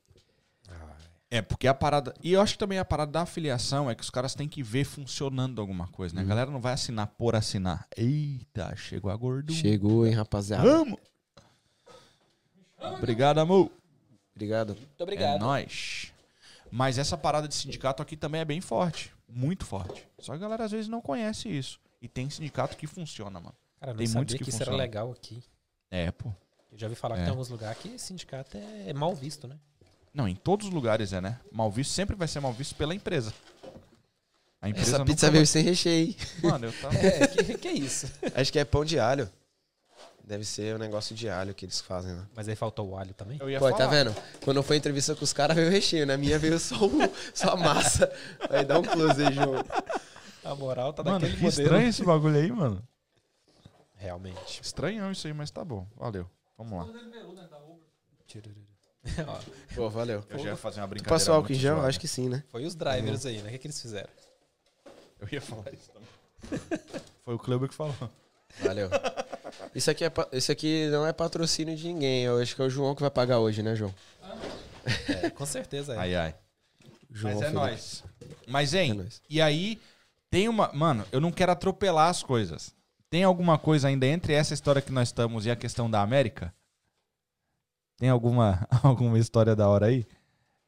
É, 1.30 1.42
porque 1.42 1.66
a 1.68 1.74
parada. 1.74 2.14
E 2.22 2.32
eu 2.32 2.40
acho 2.40 2.54
que 2.54 2.58
também 2.58 2.78
a 2.78 2.84
parada 2.84 3.12
da 3.12 3.20
afiliação 3.22 3.90
é 3.90 3.94
que 3.94 4.02
os 4.02 4.10
caras 4.10 4.34
têm 4.34 4.48
que 4.48 4.62
ver 4.62 4.84
funcionando 4.84 5.60
alguma 5.60 5.88
coisa, 5.88 6.14
né? 6.14 6.22
A 6.22 6.24
galera 6.24 6.50
não 6.50 6.60
vai 6.60 6.72
assinar 6.72 7.08
por 7.18 7.34
assinar. 7.36 7.86
Eita, 7.96 8.74
chegou 8.76 9.10
a 9.10 9.16
gordura. 9.16 9.58
chegou, 9.58 10.06
hein, 10.06 10.14
rapaziada. 10.14 10.62
Vamos! 10.62 10.98
Obrigado, 12.98 13.38
amor. 13.38 13.70
Obrigado. 14.34 14.70
Muito 14.74 14.88
É 14.98 15.02
obrigado. 15.02 15.40
nóis. 15.40 16.12
Mas 16.76 16.98
essa 16.98 17.16
parada 17.16 17.46
de 17.46 17.54
sindicato 17.54 18.02
aqui 18.02 18.16
também 18.16 18.40
é 18.40 18.44
bem 18.44 18.60
forte. 18.60 19.12
Muito 19.28 19.64
forte. 19.64 20.04
Só 20.18 20.32
que 20.32 20.38
a 20.38 20.40
galera 20.40 20.64
às 20.64 20.72
vezes 20.72 20.88
não 20.88 21.00
conhece 21.00 21.48
isso. 21.48 21.78
E 22.02 22.08
tem 22.08 22.28
sindicato 22.28 22.76
que 22.76 22.84
funciona, 22.84 23.38
mano. 23.38 23.54
Cara, 23.78 23.92
eu 23.92 23.94
não 23.94 23.98
Tem 23.98 24.06
sabia 24.08 24.18
muitos 24.18 24.34
que, 24.34 24.42
que 24.42 24.50
isso 24.50 24.56
era 24.56 24.64
funcionam. 24.72 24.78
legal 24.84 25.12
aqui. 25.12 25.40
É, 25.88 26.10
pô. 26.10 26.30
Eu 26.72 26.76
já 26.78 26.86
ouvi 26.88 26.96
falar 26.96 27.14
que 27.14 27.20
É. 27.20 27.24
tem 27.26 27.30
alguns 27.30 27.48
lugares 27.48 27.78
que 27.80 27.96
sindicato 27.96 28.56
é 28.58 28.92
mal 28.92 29.14
visto, 29.14 29.46
né? 29.46 29.56
Não, 30.12 30.26
em 30.26 30.34
todos 30.34 30.66
os 30.66 30.72
lugares 30.72 31.12
é, 31.12 31.20
né? 31.20 31.38
Mal 31.52 31.70
visto 31.70 31.92
sempre 31.92 32.16
vai 32.16 32.26
ser 32.26 32.40
mal 32.40 32.52
visto 32.52 32.74
pela 32.74 32.92
empresa. 32.92 33.32
A 34.60 34.68
empresa 34.68 34.96
Essa 34.96 35.04
pizza 35.04 35.26
vai- 35.26 35.32
veio 35.34 35.46
sem 35.46 35.62
recheio. 35.62 36.12
Mano, 36.42 36.66
eu 36.66 36.72
tava... 36.80 36.94
É, 36.98 37.26
que, 37.28 37.56
que 37.58 37.68
isso? 37.68 38.10
Acho 38.34 38.52
que 38.52 38.58
é 38.58 38.64
pão 38.64 38.84
de 38.84 38.98
alho. 38.98 39.30
Deve 40.26 40.44
ser 40.44 40.74
o 40.74 40.78
negócio 40.78 41.14
de 41.14 41.28
alho 41.28 41.54
que 41.54 41.66
eles 41.66 41.80
fazem 41.82 42.14
lá. 42.14 42.26
Mas 42.34 42.48
aí 42.48 42.56
faltou 42.56 42.88
o 42.88 42.96
alho 42.96 43.12
também? 43.12 43.36
Eu 43.40 43.50
ia 43.50 43.58
Pô, 43.58 43.66
falar. 43.66 43.76
tá 43.78 43.86
vendo? 43.86 44.14
Quando 44.42 44.62
foi 44.62 44.76
entrevista 44.78 45.14
com 45.14 45.22
os 45.22 45.34
caras, 45.34 45.54
veio 45.54 45.68
o 45.68 45.70
recheio. 45.70 46.06
Na 46.06 46.16
minha 46.16 46.38
veio 46.38 46.58
só, 46.58 46.76
o- 46.86 46.90
só 47.34 47.50
a 47.50 47.56
massa. 47.56 48.10
Aí 48.48 48.64
dá 48.64 48.78
um 48.78 48.82
close 48.82 49.22
aí, 49.22 49.34
João. 49.34 49.62
A 50.42 50.54
moral 50.54 50.92
tá 50.94 51.02
Mano, 51.02 51.20
daquele 51.20 51.36
que 51.36 51.42
modelo. 51.42 51.62
estranho 51.62 51.88
esse 51.88 52.02
bagulho 52.04 52.36
aí, 52.36 52.50
mano. 52.50 52.82
Realmente. 53.96 54.60
Estranhão 54.62 55.12
isso 55.12 55.26
aí, 55.26 55.32
mas 55.34 55.50
tá 55.50 55.62
bom. 55.64 55.86
Valeu. 55.96 56.28
Vamos 56.56 56.78
lá. 56.86 56.86
Pô, 59.76 59.90
valeu. 59.90 60.24
Eu 60.30 60.38
já 60.38 60.50
ia 60.50 60.56
fazer 60.56 60.80
uma 60.80 60.86
brincadeira 60.86 61.14
passou 61.14 61.34
álcool 61.34 61.52
em 61.52 61.56
gel? 61.56 61.80
Acho 61.82 62.00
que 62.00 62.08
sim, 62.08 62.28
né? 62.30 62.42
Foi 62.48 62.64
os 62.64 62.74
drivers 62.74 63.26
aí, 63.26 63.42
né? 63.42 63.48
O 63.48 63.52
que, 63.52 63.58
que 63.58 63.66
eles 63.66 63.80
fizeram? 63.80 64.08
Eu 65.20 65.28
ia 65.30 65.40
falar 65.42 65.72
isso 65.72 65.90
também. 65.92 66.08
Foi 67.24 67.34
o 67.34 67.38
Clube 67.38 67.68
que 67.68 67.74
falou. 67.74 67.94
Valeu. 68.62 68.88
Isso 69.74 69.90
aqui, 69.90 70.04
é, 70.04 70.12
isso 70.32 70.50
aqui 70.52 70.88
não 70.88 71.06
é 71.06 71.12
patrocínio 71.12 71.76
de 71.76 71.86
ninguém. 71.86 72.24
Eu 72.24 72.38
acho 72.40 72.54
que 72.54 72.62
é 72.62 72.64
o 72.64 72.70
João 72.70 72.94
que 72.94 73.00
vai 73.02 73.10
pagar 73.10 73.38
hoje, 73.38 73.62
né, 73.62 73.74
João? 73.74 73.94
É, 75.08 75.30
com 75.30 75.46
certeza 75.46 75.94
é. 75.94 75.98
Ai, 75.98 76.14
ai. 76.14 76.34
João 77.10 77.32
Mas 77.34 77.42
é 77.42 77.46
Felipe. 77.46 77.60
nóis. 77.60 78.04
Mas, 78.46 78.74
hein, 78.74 78.90
É 78.90 78.94
nóis. 78.94 79.22
e 79.30 79.40
aí 79.40 79.80
tem 80.30 80.48
uma... 80.48 80.70
Mano, 80.72 81.04
eu 81.12 81.20
não 81.20 81.30
quero 81.32 81.52
atropelar 81.52 82.08
as 82.10 82.22
coisas. 82.22 82.74
Tem 83.08 83.22
alguma 83.22 83.56
coisa 83.58 83.88
ainda 83.88 84.06
entre 84.06 84.32
essa 84.32 84.52
história 84.54 84.82
que 84.82 84.90
nós 84.92 85.08
estamos 85.08 85.46
e 85.46 85.50
a 85.50 85.56
questão 85.56 85.88
da 85.90 86.02
América? 86.02 86.52
Tem 87.96 88.08
alguma, 88.08 88.66
alguma 88.82 89.18
história 89.18 89.54
da 89.54 89.68
hora 89.68 89.86
aí? 89.86 90.04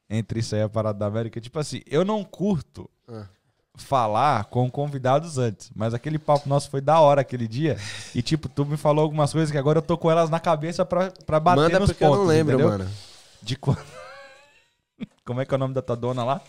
Entre 0.09 0.39
isso 0.39 0.55
aí 0.55 0.61
e 0.61 0.63
a 0.63 0.69
parada 0.69 0.97
da 0.97 1.05
América? 1.05 1.41
Tipo 1.41 1.59
assim, 1.59 1.81
eu 1.85 2.05
não 2.05 2.23
curto 2.23 2.89
Ah. 3.07 3.27
Falar 3.77 4.45
com 4.45 4.69
convidados 4.69 5.37
antes, 5.37 5.69
mas 5.75 5.93
aquele 5.93 6.17
papo 6.17 6.49
nosso 6.49 6.69
foi 6.69 6.81
da 6.81 6.99
hora 6.99 7.21
aquele 7.21 7.47
dia. 7.47 7.77
E 8.13 8.21
tipo, 8.21 8.49
tu 8.49 8.65
me 8.65 8.77
falou 8.77 9.03
algumas 9.03 9.31
coisas 9.31 9.51
que 9.51 9.57
agora 9.57 9.79
eu 9.79 9.83
tô 9.83 9.97
com 9.97 10.09
elas 10.09 10.29
na 10.29 10.39
cabeça 10.39 10.85
pra, 10.85 11.11
pra 11.25 11.39
bater 11.39 11.61
Manda 11.61 11.79
nos 11.79 11.89
porque 11.91 12.03
pontos, 12.03 12.17
eu 12.17 12.23
não 12.23 12.27
lembro, 12.27 12.53
entendeu? 12.55 12.69
mano. 12.69 12.89
De 13.41 13.55
quando... 13.55 13.79
Como 15.25 15.41
é 15.41 15.45
que 15.45 15.53
é 15.53 15.55
o 15.55 15.59
nome 15.59 15.73
da 15.73 15.81
tua 15.81 15.95
dona 15.95 16.23
lá? 16.23 16.41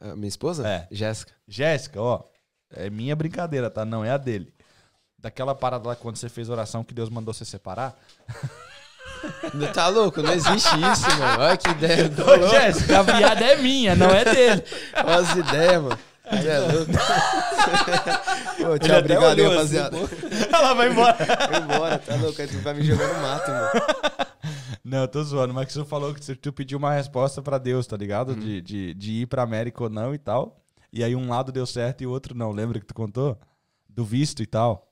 A 0.00 0.14
minha 0.14 0.28
esposa? 0.28 0.68
É. 0.68 0.86
Jéssica. 0.90 1.32
Jéssica, 1.48 2.00
ó. 2.00 2.22
É 2.70 2.90
minha 2.90 3.16
brincadeira, 3.16 3.70
tá? 3.70 3.84
Não 3.84 4.04
é 4.04 4.10
a 4.10 4.16
dele. 4.16 4.52
Daquela 5.18 5.54
parada 5.54 5.88
lá 5.88 5.96
quando 5.96 6.16
você 6.16 6.28
fez 6.28 6.48
oração 6.50 6.84
que 6.84 6.94
Deus 6.94 7.08
mandou 7.08 7.32
você 7.32 7.44
separar. 7.44 7.96
Tá 9.72 9.88
louco? 9.88 10.22
Não 10.22 10.32
existe 10.32 10.68
isso, 10.68 11.08
mano. 11.18 11.42
Olha 11.42 11.56
que 11.56 11.68
ideia. 11.70 12.04
Ô, 12.04 12.48
Jéssica, 12.48 13.00
a 13.00 13.04
piada 13.04 13.44
é 13.44 13.56
minha, 13.56 13.96
não 13.96 14.10
é 14.10 14.24
dele. 14.24 14.64
Olha 15.04 15.16
as 15.16 15.36
ideias, 15.36 15.82
mano. 15.82 15.98
Você 16.30 16.48
é 16.48 16.58
louco. 16.58 16.92
Pô, 18.58 18.78
tchau, 18.78 18.98
obrigado, 18.98 19.38
hein, 19.38 19.46
assim, 19.46 19.54
rapaziada. 19.54 19.96
Ela 20.52 20.74
vai 20.74 20.90
embora. 20.90 21.16
Vai 21.50 21.60
embora, 21.62 21.98
tá 21.98 22.16
louco? 22.16 22.40
Aí 22.40 22.48
tu 22.48 22.58
vai 22.58 22.74
me 22.74 22.82
jogar 22.82 23.08
no 23.14 23.22
mato, 23.22 23.50
mano. 23.50 23.70
Não, 24.84 24.98
eu 24.98 25.08
tô 25.08 25.22
zoando, 25.24 25.52
mas 25.52 25.66
que 25.66 25.72
você 25.72 25.84
falou 25.84 26.14
que 26.14 26.34
tu 26.36 26.52
pediu 26.52 26.78
uma 26.78 26.92
resposta 26.92 27.42
pra 27.42 27.58
Deus, 27.58 27.86
tá 27.86 27.96
ligado? 27.96 28.30
Uhum. 28.30 28.38
De, 28.38 28.60
de, 28.60 28.94
de 28.94 29.12
ir 29.22 29.26
pra 29.26 29.42
América 29.42 29.82
ou 29.82 29.90
não 29.90 30.14
e 30.14 30.18
tal. 30.18 30.62
E 30.92 31.02
aí 31.02 31.16
um 31.16 31.28
lado 31.28 31.50
deu 31.50 31.66
certo 31.66 32.02
e 32.02 32.06
o 32.06 32.10
outro 32.10 32.36
não. 32.36 32.52
Lembra 32.52 32.78
que 32.78 32.86
tu 32.86 32.94
contou? 32.94 33.36
Do 33.88 34.04
visto 34.04 34.42
e 34.42 34.46
tal. 34.46 34.88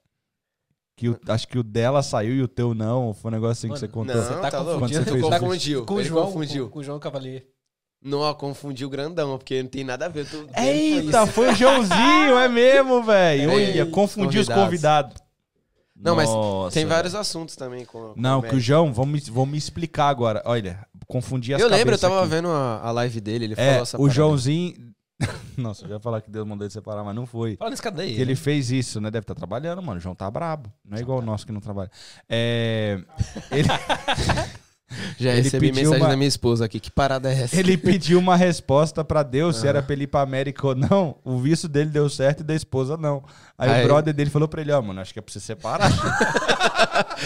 Que 0.97 1.09
o- 1.09 1.21
acho 1.29 1.47
que 1.47 1.59
o 1.59 1.63
dela 1.63 2.03
saiu 2.03 2.35
e 2.35 2.43
o 2.43 2.49
teu 2.49 2.75
não. 2.75 3.15
Foi 3.15 3.31
um 3.31 3.35
negócio 3.35 3.53
assim 3.53 3.69
que 3.69 3.69
Mano, 3.69 3.79
você 3.81 3.89
contou. 3.89 4.17
Não, 4.17 4.23
Você 4.23 4.35
tá 4.41 4.51
tá 4.51 4.65
confundindo 4.65 5.05
Tu 5.05 5.11
com 5.21 5.27
o 5.27 5.31
confundiu. 5.39 5.85
Com 5.87 5.95
o 5.95 6.03
João, 6.03 6.27
confundiu. 6.27 6.65
Com, 6.67 6.71
com 6.73 6.79
o 6.81 6.85
João 6.85 6.99
Cavalier. 6.99 7.47
Não, 8.05 8.35
confundiu 8.35 8.91
grandão, 8.91 9.39
porque 9.39 9.63
não 9.63 9.69
tem 9.71 9.83
nada 9.83 10.05
a 10.05 10.09
ver. 10.11 10.27
Tu, 10.27 10.47
Eita, 10.57 11.27
foi 11.27 11.51
o 11.51 11.55
Joãozinho, 11.55 12.39
é 12.39 12.49
mesmo, 12.49 13.03
velho. 13.03 13.51
Olha, 13.51 13.87
confundi 13.87 14.39
os 14.39 14.49
convidados. 14.49 15.17
Não, 15.97 16.15
mas 16.15 16.29
Nossa, 16.29 16.75
Tem 16.75 16.85
velho. 16.85 16.95
vários 16.97 17.15
assuntos 17.15 17.57
também 17.57 17.85
com. 17.87 18.13
com 18.13 18.21
Não, 18.21 18.43
que 18.43 18.55
o 18.55 18.61
João, 18.61 18.93
vamos, 18.93 19.27
vamos 19.29 19.51
me 19.53 19.57
explicar 19.59 20.09
agora. 20.09 20.43
Olha, 20.45 20.85
confundi 21.07 21.55
as 21.55 21.61
Eu 21.63 21.69
lembro, 21.69 21.95
eu 21.95 21.99
tava 21.99 22.21
aqui. 22.21 22.29
vendo 22.29 22.49
a, 22.49 22.81
a 22.83 22.91
live 22.91 23.21
dele, 23.23 23.45
ele 23.47 23.55
É, 23.55 23.57
falou 23.57 23.83
essa 23.83 23.97
o 23.97 24.01
parada. 24.01 24.15
Joãozinho. 24.15 24.93
Nossa, 25.57 25.85
eu 25.85 25.89
já 25.89 25.95
ia 25.95 26.01
falar 26.01 26.21
que 26.21 26.31
Deus 26.31 26.47
mandou 26.47 26.67
ele 26.67 26.73
separar, 26.73 27.05
mas 27.05 27.15
não 27.15 27.25
foi. 27.25 27.57
Fala 27.57 27.71
nesse 27.71 27.81
cara 27.81 27.95
daí. 27.95 28.17
Que 28.17 28.21
ele 28.21 28.35
fez 28.35 28.71
isso, 28.73 29.01
né? 29.01 29.11
Deve 29.11 29.23
estar 29.23 29.35
trabalhando, 29.37 29.81
mano. 29.81 29.97
O 29.99 30.01
João 30.03 30.15
tá 30.15 30.29
brabo. 30.31 30.71
Não 30.85 30.99
é 30.99 31.01
igual 31.01 31.21
o 31.21 31.23
nosso 31.23 31.47
que 31.47 31.53
não 31.53 31.61
trabalha. 31.61 31.91
É. 32.29 32.99
Ele, 33.53 33.69
Já 35.19 35.31
Ele 35.33 35.43
recebi 35.43 35.69
pediu 35.69 35.83
mensagem 35.85 36.03
uma- 36.03 36.09
da 36.11 36.17
minha 36.17 36.29
esposa 36.29 36.65
aqui. 36.65 36.81
Que 36.81 36.91
parada 36.91 37.33
é 37.33 37.43
essa? 37.43 37.59
ele 37.59 37.77
pediu 37.77 38.19
uma 38.19 38.37
resposta 38.37 39.05
pra 39.05 39.23
Deus 39.23 39.57
se 39.59 39.67
Ah. 39.67 39.71
era 39.71 39.83
pra 39.83 39.93
ele 39.95 40.05
ir 40.05 40.09
pra 40.09 40.21
América 40.21 40.67
ou 40.69 40.75
não. 40.75 41.17
O 41.25 41.39
visto 41.39 41.69
dele 41.69 41.91
deu 41.91 42.09
certo 42.09 42.41
e 42.41 42.45
da 42.45 42.55
esposa 42.55 42.97
não. 42.97 43.23
Aí, 43.59 43.71
Aí- 43.71 43.85
o 43.85 43.87
brother 43.87 44.15
dele 44.15 44.31
falou 44.31 44.49
pra 44.49 44.61
ele: 44.61 44.73
Ó, 44.73 44.81
mano, 44.83 45.01
acho 45.01 45.13
que 45.13 45.19
é 45.19 45.23
pra 45.23 45.33
você 45.33 45.41
separar. 45.41 45.91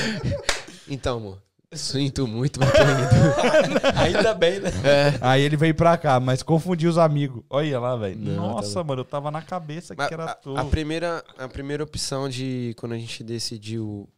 Então, 0.89 1.19
amor. 1.19 1.39
Sinto 1.71 2.27
muito, 2.27 2.59
mas 2.59 2.73
tô 2.73 2.79
indo. 2.83 3.81
Ainda 4.01 4.33
bem, 4.33 4.59
né? 4.59 4.71
É. 4.83 5.19
Aí 5.21 5.43
ele 5.43 5.55
veio 5.55 5.75
pra 5.75 5.99
cá, 5.99 6.19
mas 6.19 6.43
confundiu 6.43 6.89
os 6.89 6.97
amigos. 6.97 7.43
Olha 7.51 7.79
lá, 7.79 7.95
velho. 7.95 8.17
Não, 8.19 8.53
Nossa, 8.53 8.79
tá 8.81 8.85
mano, 8.85 9.03
eu 9.03 9.05
tava 9.05 9.31
na 9.31 9.43
cabeça 9.43 9.95
que 9.95 10.01
era 10.15 10.25
a, 10.25 10.35
tu. 10.35 10.57
a 10.57 10.65
primeira, 10.65 11.23
a 11.39 11.47
primeira 11.47 11.85
opção 11.85 12.27
de 12.27 12.73
quando 12.79 12.93
a 12.93 12.97
gente 12.99 13.23
decidiu. 13.23 14.09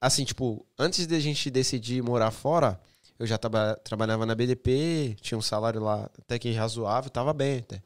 Assim, 0.00 0.24
tipo, 0.24 0.66
antes 0.78 1.06
de 1.06 1.14
a 1.14 1.20
gente 1.20 1.50
decidir 1.50 2.02
morar 2.02 2.30
fora, 2.30 2.80
eu 3.18 3.26
já 3.26 3.36
traba- 3.38 3.76
trabalhava 3.84 4.24
na 4.26 4.34
BDP, 4.34 5.16
tinha 5.20 5.36
um 5.38 5.42
salário 5.42 5.80
lá 5.82 6.08
até 6.18 6.38
que 6.38 6.52
razoável, 6.52 7.10
tava 7.10 7.32
bem 7.34 7.58
até. 7.58 7.82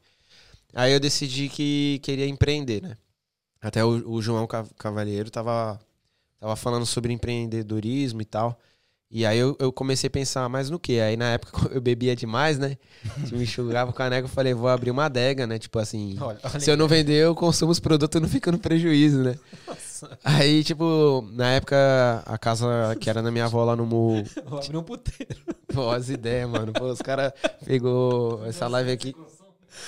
Aí 0.73 0.93
eu 0.93 0.99
decidi 0.99 1.49
que 1.49 1.99
queria 2.03 2.27
empreender, 2.27 2.81
né? 2.81 2.97
Até 3.61 3.83
o, 3.85 4.09
o 4.11 4.21
João 4.21 4.47
Ca- 4.47 4.67
Cavalheiro 4.77 5.31
tava, 5.31 5.79
tava 6.39 6.55
falando 6.55 6.85
sobre 6.85 7.13
empreendedorismo 7.13 8.21
e 8.21 8.25
tal. 8.25 8.59
E 9.11 9.25
aí 9.25 9.37
eu, 9.37 9.55
eu 9.59 9.71
comecei 9.71 10.07
a 10.07 10.11
pensar, 10.11 10.49
mas 10.49 10.69
no 10.69 10.79
que? 10.79 10.99
Aí 10.99 11.15
na 11.15 11.31
época 11.33 11.69
eu 11.73 11.79
bebia 11.79 12.15
demais, 12.15 12.57
né? 12.57 12.77
Me 13.31 13.43
enxugava 13.43 13.91
o 13.91 13.93
caneco, 13.93 14.25
eu 14.25 14.31
falei, 14.31 14.53
vou 14.53 14.67
abrir 14.67 14.91
uma 14.91 15.05
adega, 15.05 15.45
né? 15.45 15.59
Tipo 15.59 15.79
assim, 15.79 16.17
Olha, 16.21 16.39
olha 16.43 16.59
se 16.59 16.69
eu 16.69 16.75
não 16.75 16.87
vender, 16.87 17.23
eu 17.23 17.35
consumo 17.35 17.71
os 17.71 17.79
produtos 17.79 18.19
não 18.21 18.27
fico 18.27 18.51
no 18.51 18.57
prejuízo, 18.59 19.23
né? 19.23 19.37
Nossa, 19.67 20.17
Aí, 20.23 20.63
tipo, 20.63 21.25
na 21.31 21.51
época, 21.51 22.23
a 22.25 22.37
casa 22.37 22.95
que 22.99 23.09
era 23.09 23.21
na 23.21 23.31
minha 23.31 23.45
avó 23.45 23.63
lá 23.63 23.75
no 23.75 23.85
Morro. 23.85 24.23
vou 24.45 24.59
abrir 24.59 24.77
um 24.77 24.83
puteiro. 24.83 25.41
Pô, 25.73 25.89
as 25.89 26.09
ideias, 26.09 26.49
mano. 26.49 26.73
Pô, 26.73 26.85
os 26.85 27.01
caras 27.01 27.31
pegou 27.65 28.45
essa 28.45 28.67
live 28.67 28.91
aqui. 28.91 29.15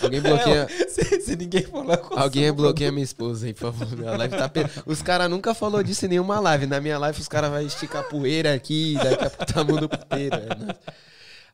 Alguém 0.01 0.21
bloqueia. 0.21 0.67
se, 0.89 1.21
se 1.21 1.35
ninguém 1.35 1.65
lá 1.71 1.97
com 1.97 2.17
Alguém 2.17 2.51
bloqueia 2.51 2.91
minha 2.91 3.03
esposa 3.03 3.45
aí, 3.47 3.53
por 3.53 3.73
favor. 3.73 3.97
Minha 3.97 4.17
live 4.17 4.37
tá 4.37 4.47
pe... 4.49 4.61
Os 4.85 5.01
caras 5.01 5.29
nunca 5.29 5.53
falou 5.53 5.81
disso 5.83 6.05
em 6.05 6.09
nenhuma 6.09 6.39
live. 6.39 6.65
Na 6.67 6.79
minha 6.79 6.97
live, 6.97 7.19
os 7.19 7.27
caras 7.27 7.49
vão 7.49 7.61
esticar 7.61 8.07
poeira 8.07 8.53
aqui, 8.53 8.95
daqui 8.95 9.23
a 9.25 9.29
pouco 9.29 9.53
tá 9.53 9.63
mundo 9.63 9.89
puteiro. 9.89 10.35
é, 10.35 10.55
né? 10.55 10.75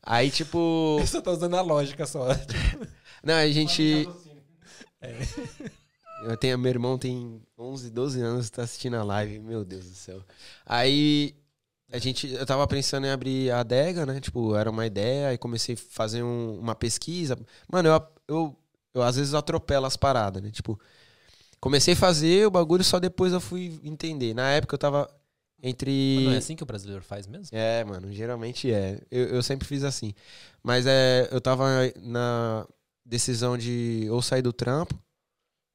Aí, 0.02 0.30
tipo. 0.30 0.98
Eu 1.00 1.08
só 1.08 1.22
tô 1.22 1.32
usando 1.32 1.56
a 1.56 1.62
lógica 1.62 2.06
só. 2.06 2.28
Não, 3.24 3.36
a 3.36 3.50
gente. 3.50 4.08
Eu 6.26 6.38
tenho, 6.38 6.58
meu 6.58 6.70
irmão 6.70 6.98
tem 6.98 7.42
11, 7.60 7.90
12 7.90 8.22
anos, 8.22 8.50
tá 8.50 8.64
assistindo 8.64 8.96
a 8.96 9.04
live, 9.04 9.40
meu 9.40 9.66
Deus 9.66 9.86
do 9.90 9.96
céu. 9.96 10.24
Aí 10.66 11.36
a 11.92 11.98
gente, 11.98 12.32
eu 12.32 12.46
tava 12.46 12.66
pensando 12.66 13.06
em 13.06 13.10
abrir 13.10 13.52
a 13.52 13.60
adega, 13.60 14.06
né? 14.06 14.22
Tipo, 14.22 14.56
era 14.56 14.70
uma 14.70 14.86
ideia, 14.86 15.28
aí 15.28 15.38
comecei 15.38 15.76
a 15.76 15.78
fazer 15.78 16.24
um- 16.24 16.58
uma 16.60 16.74
pesquisa. 16.76 17.38
Mano, 17.70 17.90
eu, 17.90 18.02
eu, 18.28 18.56
eu 18.94 19.02
às 19.02 19.16
vezes 19.16 19.34
atropelo 19.34 19.86
as 19.86 19.98
paradas, 19.98 20.42
né? 20.42 20.52
Tipo, 20.52 20.80
comecei 21.60 21.94
a 21.94 21.98
fazer 21.98 22.46
o 22.48 22.52
bagulho, 22.52 22.84
só 22.84 23.00
depois 23.00 23.34
eu 23.34 23.40
fui 23.42 23.80
entender. 23.84 24.34
Na 24.34 24.50
época 24.52 24.76
eu 24.76 24.80
tava 24.80 25.10
entre. 25.62 26.16
Mas 26.18 26.26
não 26.26 26.34
é 26.34 26.38
assim 26.38 26.56
que 26.56 26.64
o 26.64 26.66
brasileiro 26.66 27.04
faz 27.04 27.26
mesmo? 27.28 27.48
É, 27.58 27.84
mano, 27.84 28.12
geralmente 28.12 28.72
é. 28.72 29.00
Eu, 29.10 29.26
eu 29.28 29.44
sempre 29.44 29.68
fiz 29.68 29.84
assim. 29.84 30.14
Mas 30.62 30.86
é, 30.86 31.28
eu 31.32 31.40
tava 31.40 31.66
na 32.02 32.68
decisão 33.06 33.58
de 33.58 34.08
ou 34.10 34.22
sair 34.22 34.42
do 34.42 34.54
trampo. 34.54 34.94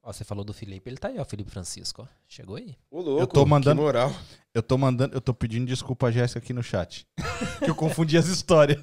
Ó, 0.02 0.12
você 0.12 0.24
falou 0.24 0.42
do 0.44 0.54
Felipe, 0.54 0.88
ele 0.88 0.96
tá 0.96 1.08
aí, 1.08 1.18
ó, 1.18 1.24
Felipe 1.24 1.50
Francisco, 1.50 2.02
ó. 2.02 2.06
Chegou 2.26 2.56
aí. 2.56 2.74
Ô, 2.90 3.00
louco, 3.00 3.22
Eu 3.22 3.26
tô 3.26 3.44
mandando- 3.44 3.76
Que 3.76 3.82
moral. 3.84 4.14
Eu 4.54 4.62
tô 4.62 4.78
mandando, 4.78 5.14
eu 5.14 5.20
tô 5.20 5.34
pedindo 5.34 5.66
desculpa 5.66 6.06
a 6.06 6.10
Jéssica 6.10 6.38
aqui 6.38 6.52
no 6.54 6.62
chat. 6.62 7.06
que 7.62 7.68
eu 7.70 7.74
confundi 7.74 8.16
as 8.16 8.26
histórias. 8.26 8.80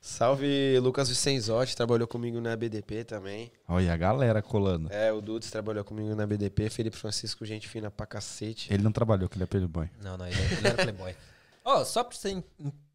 Salve 0.00 0.78
Lucas 0.80 1.08
Vicenzotti, 1.08 1.76
trabalhou 1.76 2.06
comigo 2.06 2.40
na 2.40 2.56
BDP 2.56 3.04
também. 3.04 3.50
Olha 3.68 3.92
a 3.92 3.96
galera 3.96 4.42
colando. 4.42 4.92
É, 4.92 5.12
o 5.12 5.20
Dudes 5.20 5.50
trabalhou 5.50 5.84
comigo 5.84 6.14
na 6.14 6.26
BDP. 6.26 6.70
Felipe 6.70 6.96
Francisco, 6.96 7.44
gente 7.44 7.68
fina 7.68 7.90
pra 7.90 8.06
cacete. 8.06 8.72
Ele 8.72 8.82
não 8.82 8.92
trabalhou, 8.92 9.28
que 9.28 9.36
ele 9.36 9.44
é 9.44 9.46
playboy. 9.46 9.90
Não, 10.02 10.16
não, 10.16 10.26
ele, 10.26 10.36
ele 10.40 10.68
era 10.68 10.76
playboy. 10.76 11.14
Ó, 11.64 11.84
só 11.84 12.04
pra 12.04 12.16
você 12.16 12.42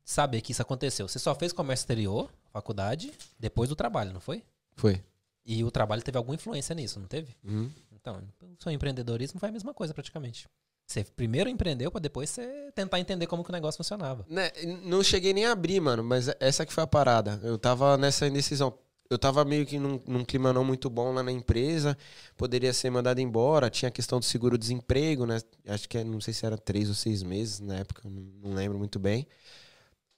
saber 0.04 0.42
que 0.42 0.52
isso 0.52 0.62
aconteceu. 0.62 1.08
Você 1.08 1.20
só 1.20 1.36
fez 1.36 1.52
comércio 1.52 1.84
exterior, 1.84 2.32
faculdade, 2.52 3.12
depois 3.38 3.70
do 3.70 3.76
trabalho, 3.76 4.14
não 4.14 4.22
foi? 4.22 4.44
Foi. 4.76 5.02
E 5.46 5.64
o 5.64 5.72
trabalho 5.72 6.02
teve 6.02 6.18
alguma 6.18 6.36
influência 6.36 6.74
nisso, 6.74 7.00
não 7.00 7.08
teve? 7.08 7.36
Uhum. 7.44 7.70
Então, 7.92 8.22
o 8.42 8.64
seu 8.64 8.72
empreendedorismo 8.72 9.40
foi 9.40 9.50
a 9.50 9.52
mesma 9.52 9.74
coisa 9.74 9.94
praticamente. 9.94 10.48
Você 10.92 11.06
primeiro 11.16 11.50
empreendeu 11.50 11.90
pra 11.90 12.02
depois 12.02 12.30
você 12.30 12.70
tentar 12.76 13.00
entender 13.00 13.26
como 13.26 13.46
que 13.46 13.50
o 13.50 13.54
negócio 13.54 13.78
funcionava. 13.78 14.26
Né, 14.30 14.52
não 14.84 15.02
cheguei 15.02 15.34
nem 15.34 15.46
a 15.46 15.54
abrir, 15.54 15.80
mano, 15.80 16.04
mas 16.04 16.28
essa 16.38 16.66
que 16.66 16.74
foi 16.74 16.84
a 16.84 16.88
parada. 16.88 17.40
Eu 17.44 17.58
tava 17.58 17.98
nessa 17.98 18.28
indecisão. 18.28 18.78
Eu 19.10 19.18
tava 19.18 19.46
meio 19.46 19.66
que 19.66 19.80
num, 19.80 20.02
num 20.06 20.26
clima 20.26 20.52
não 20.52 20.66
muito 20.66 20.90
bom 20.90 21.14
lá 21.14 21.24
na 21.24 21.32
empresa. 21.32 21.98
Poderia 22.36 22.74
ser 22.74 22.90
mandado 22.90 23.22
embora. 23.22 23.70
Tinha 23.70 23.88
a 23.88 23.92
questão 23.92 24.20
do 24.20 24.26
seguro-desemprego, 24.26 25.26
né? 25.26 25.40
Acho 25.66 25.88
que 25.88 25.98
é, 25.98 26.04
não 26.04 26.20
sei 26.20 26.34
se 26.34 26.46
era 26.46 26.58
três 26.58 26.90
ou 26.90 26.96
seis 26.96 27.24
meses 27.24 27.62
na 27.62 27.78
época, 27.78 28.02
não, 28.10 28.54
lembro 28.54 28.78
muito 28.78 29.00
bem. 29.00 29.26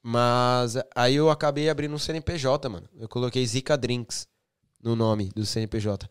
Mas 0.01 0.75
aí 0.95 1.15
eu 1.15 1.29
acabei 1.29 1.69
abrindo 1.69 1.93
um 1.93 1.99
CNPJ, 1.99 2.67
mano. 2.67 2.89
Eu 2.99 3.07
coloquei 3.07 3.45
Zika 3.45 3.77
Drinks 3.77 4.27
no 4.81 4.95
nome 4.95 5.29
do 5.35 5.45
CNPJ. 5.45 6.09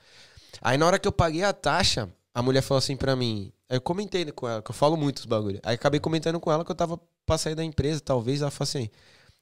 Aí 0.60 0.78
na 0.78 0.86
hora 0.86 1.00
que 1.00 1.08
eu 1.08 1.12
paguei 1.12 1.42
a 1.42 1.52
taxa, 1.52 2.08
a 2.32 2.42
mulher 2.42 2.62
falou 2.62 2.78
assim 2.78 2.96
pra 2.96 3.16
mim. 3.16 3.52
Aí 3.72 3.76
Eu 3.76 3.80
comentei 3.80 4.24
com 4.32 4.48
ela, 4.48 4.62
que 4.62 4.70
eu 4.70 4.74
falo 4.74 4.96
muito 4.96 5.18
os 5.18 5.26
bagulho. 5.26 5.60
Aí 5.62 5.74
acabei 5.74 5.98
comentando 5.98 6.38
com 6.38 6.52
ela 6.52 6.64
que 6.64 6.70
eu 6.70 6.76
tava 6.76 7.00
pra 7.24 7.38
sair 7.38 7.54
da 7.54 7.64
empresa, 7.64 8.00
talvez. 8.00 8.42
Ela 8.42 8.50
falou 8.50 8.68
assim: 8.68 8.90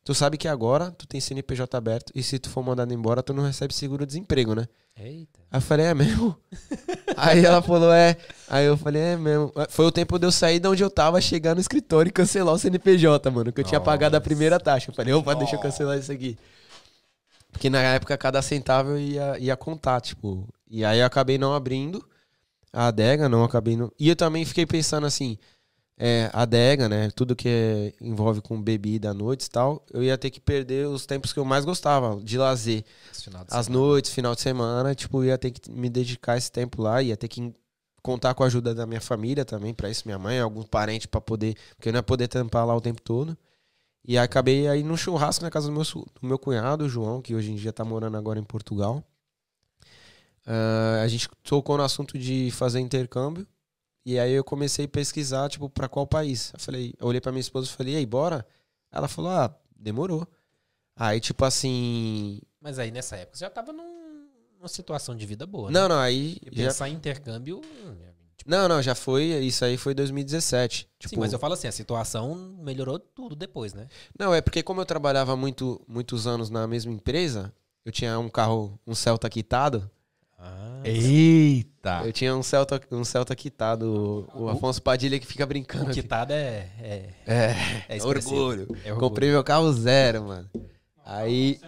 Tu 0.02 0.14
sabe 0.14 0.38
que 0.38 0.48
agora 0.48 0.90
tu 0.90 1.06
tem 1.06 1.20
CNPJ 1.20 1.76
aberto 1.76 2.10
e 2.14 2.22
se 2.22 2.38
tu 2.38 2.48
for 2.48 2.62
mandado 2.62 2.92
embora, 2.94 3.22
tu 3.22 3.34
não 3.34 3.44
recebe 3.44 3.74
seguro-desemprego, 3.74 4.54
né? 4.54 4.66
Eita. 4.96 5.40
Aí 5.50 5.58
eu 5.58 5.60
falei, 5.60 5.86
é 5.86 5.94
mesmo? 5.94 6.36
Aí 7.16 7.44
ela 7.44 7.60
falou, 7.60 7.92
é. 7.92 8.16
Aí 8.48 8.64
eu 8.64 8.76
falei, 8.78 9.02
é 9.02 9.16
mesmo. 9.16 9.52
Foi 9.68 9.84
o 9.84 9.92
tempo 9.92 10.18
de 10.18 10.26
eu 10.26 10.32
sair 10.32 10.58
de 10.58 10.66
onde 10.66 10.82
eu 10.82 10.90
tava, 10.90 11.20
chegar 11.20 11.54
no 11.54 11.60
escritório 11.60 12.08
e 12.08 12.12
cancelar 12.12 12.54
o 12.54 12.58
CNPJ, 12.58 13.30
mano. 13.30 13.52
Que 13.52 13.60
eu 13.60 13.64
tinha 13.64 13.78
Nossa. 13.78 13.90
pagado 13.90 14.16
a 14.16 14.20
primeira 14.20 14.58
taxa. 14.58 14.90
Eu 14.90 14.94
falei, 14.94 15.12
opa, 15.12 15.34
deixa 15.34 15.56
eu 15.56 15.60
cancelar 15.60 15.98
isso 15.98 16.10
aqui. 16.10 16.38
Porque 17.52 17.68
na 17.68 17.80
época 17.80 18.16
cada 18.16 18.40
centavo 18.40 18.90
eu 18.90 18.98
ia, 18.98 19.38
ia 19.38 19.56
contar, 19.56 20.00
tipo. 20.00 20.48
E 20.68 20.82
aí 20.84 21.00
eu 21.00 21.06
acabei 21.06 21.36
não 21.36 21.52
abrindo 21.52 22.02
a 22.72 22.88
adega, 22.88 23.28
não 23.28 23.44
acabei. 23.44 23.76
Não... 23.76 23.90
E 23.98 24.08
eu 24.08 24.16
também 24.16 24.44
fiquei 24.44 24.66
pensando 24.66 25.06
assim. 25.06 25.38
É, 26.02 26.30
adega, 26.32 26.88
né? 26.88 27.10
Tudo 27.10 27.36
que 27.36 27.94
envolve 28.00 28.40
com 28.40 28.60
bebida 28.60 29.10
à 29.10 29.14
noite 29.14 29.44
e 29.44 29.50
tal, 29.50 29.84
eu 29.92 30.02
ia 30.02 30.16
ter 30.16 30.30
que 30.30 30.40
perder 30.40 30.88
os 30.88 31.04
tempos 31.04 31.30
que 31.30 31.38
eu 31.38 31.44
mais 31.44 31.62
gostava, 31.62 32.18
de 32.22 32.38
lazer 32.38 32.82
de 32.82 33.30
as 33.50 33.68
noites, 33.68 34.10
final 34.10 34.34
de 34.34 34.40
semana, 34.40 34.94
tipo, 34.94 35.22
ia 35.22 35.36
ter 35.36 35.50
que 35.50 35.70
me 35.70 35.90
dedicar 35.90 36.38
esse 36.38 36.50
tempo 36.50 36.80
lá, 36.80 37.02
ia 37.02 37.18
ter 37.18 37.28
que 37.28 37.52
contar 38.02 38.32
com 38.32 38.42
a 38.42 38.46
ajuda 38.46 38.74
da 38.74 38.86
minha 38.86 39.00
família 39.00 39.44
também, 39.44 39.74
pra 39.74 39.90
isso, 39.90 40.04
minha 40.06 40.18
mãe, 40.18 40.40
algum 40.40 40.62
parente 40.62 41.06
pra 41.06 41.20
poder, 41.20 41.54
porque 41.76 41.90
eu 41.90 41.92
não 41.92 41.98
ia 41.98 42.02
poder 42.02 42.28
tampar 42.28 42.66
lá 42.66 42.74
o 42.74 42.80
tempo 42.80 43.02
todo. 43.02 43.36
E 44.02 44.16
acabei 44.16 44.66
aí 44.68 44.82
no 44.82 44.96
churrasco 44.96 45.44
na 45.44 45.50
casa 45.50 45.68
do 45.68 45.72
meu, 45.74 45.84
do 45.84 46.26
meu 46.26 46.38
cunhado, 46.38 46.84
o 46.84 46.88
João, 46.88 47.20
que 47.20 47.34
hoje 47.34 47.52
em 47.52 47.56
dia 47.56 47.72
tá 47.72 47.84
morando 47.84 48.16
agora 48.16 48.38
em 48.38 48.44
Portugal. 48.44 49.04
Ah, 50.46 51.00
a 51.02 51.08
gente 51.08 51.28
tocou 51.42 51.76
no 51.76 51.82
assunto 51.82 52.18
de 52.18 52.50
fazer 52.52 52.80
intercâmbio. 52.80 53.46
E 54.04 54.18
aí 54.18 54.32
eu 54.32 54.42
comecei 54.42 54.86
a 54.86 54.88
pesquisar, 54.88 55.48
tipo, 55.48 55.68
pra 55.68 55.88
qual 55.88 56.06
país. 56.06 56.52
Eu 56.54 56.58
falei, 56.60 56.94
eu 56.98 57.06
olhei 57.06 57.20
pra 57.20 57.30
minha 57.32 57.40
esposa 57.40 57.68
e 57.68 57.70
falei, 57.70 57.94
e 57.94 57.96
aí, 57.98 58.06
bora? 58.06 58.46
Ela 58.90 59.06
falou, 59.08 59.30
ah, 59.30 59.54
demorou. 59.76 60.26
Aí, 60.96 61.20
tipo 61.20 61.44
assim, 61.44 62.40
Mas 62.60 62.78
aí 62.78 62.90
nessa 62.90 63.16
época 63.16 63.36
você 63.36 63.44
já 63.44 63.50
tava 63.50 63.72
num, 63.72 64.28
uma 64.58 64.68
situação 64.68 65.14
de 65.14 65.24
vida 65.26 65.46
boa. 65.46 65.70
né? 65.70 65.78
Não, 65.80 65.88
não, 65.88 65.98
aí. 65.98 66.38
Já, 66.50 66.64
Pensar 66.66 66.88
em 66.88 66.94
intercâmbio. 66.94 67.60
é, 68.02 68.12
tipo, 68.36 68.50
não, 68.50 68.68
não, 68.68 68.82
já 68.82 68.94
foi. 68.94 69.24
Isso 69.24 69.64
aí 69.64 69.76
foi 69.76 69.94
2017. 69.94 70.88
Tipo, 70.98 71.14
Sim, 71.14 71.20
mas 71.20 71.32
eu 71.32 71.38
falo 71.38 71.54
assim, 71.54 71.68
a 71.68 71.72
situação 71.72 72.34
melhorou 72.58 72.98
tudo 72.98 73.36
depois, 73.36 73.72
né? 73.72 73.86
Não, 74.18 74.34
é 74.34 74.40
porque 74.40 74.62
como 74.62 74.80
eu 74.80 74.86
trabalhava 74.86 75.36
muito, 75.36 75.80
muitos 75.86 76.26
anos 76.26 76.50
na 76.50 76.66
mesma 76.66 76.92
empresa, 76.92 77.52
eu 77.84 77.92
tinha 77.92 78.18
um 78.18 78.28
carro, 78.28 78.78
um 78.86 78.94
Celta 78.94 79.28
quitado. 79.30 79.90
Ah, 80.42 80.80
Eita! 80.84 82.02
Eu 82.04 82.12
tinha 82.12 82.34
um 82.34 82.42
Celta, 82.42 82.80
um 82.90 83.04
Celta 83.04 83.36
quitado. 83.36 84.26
O, 84.34 84.44
o 84.44 84.48
Afonso 84.48 84.80
Padilha 84.82 85.18
que 85.20 85.26
fica 85.26 85.44
brincando. 85.44 85.90
o 85.90 85.94
quitado 85.94 86.32
é. 86.32 86.68
É, 86.80 87.08
É, 87.26 87.54
é 87.88 87.96
expressivo. 87.98 88.34
orgulho. 88.36 88.62
É 88.84 88.92
orgulho. 88.92 88.96
Comprei 88.98 89.30
meu 89.30 89.44
carro 89.44 89.70
zero, 89.72 90.24
mano. 90.24 90.48
Aí. 91.04 91.60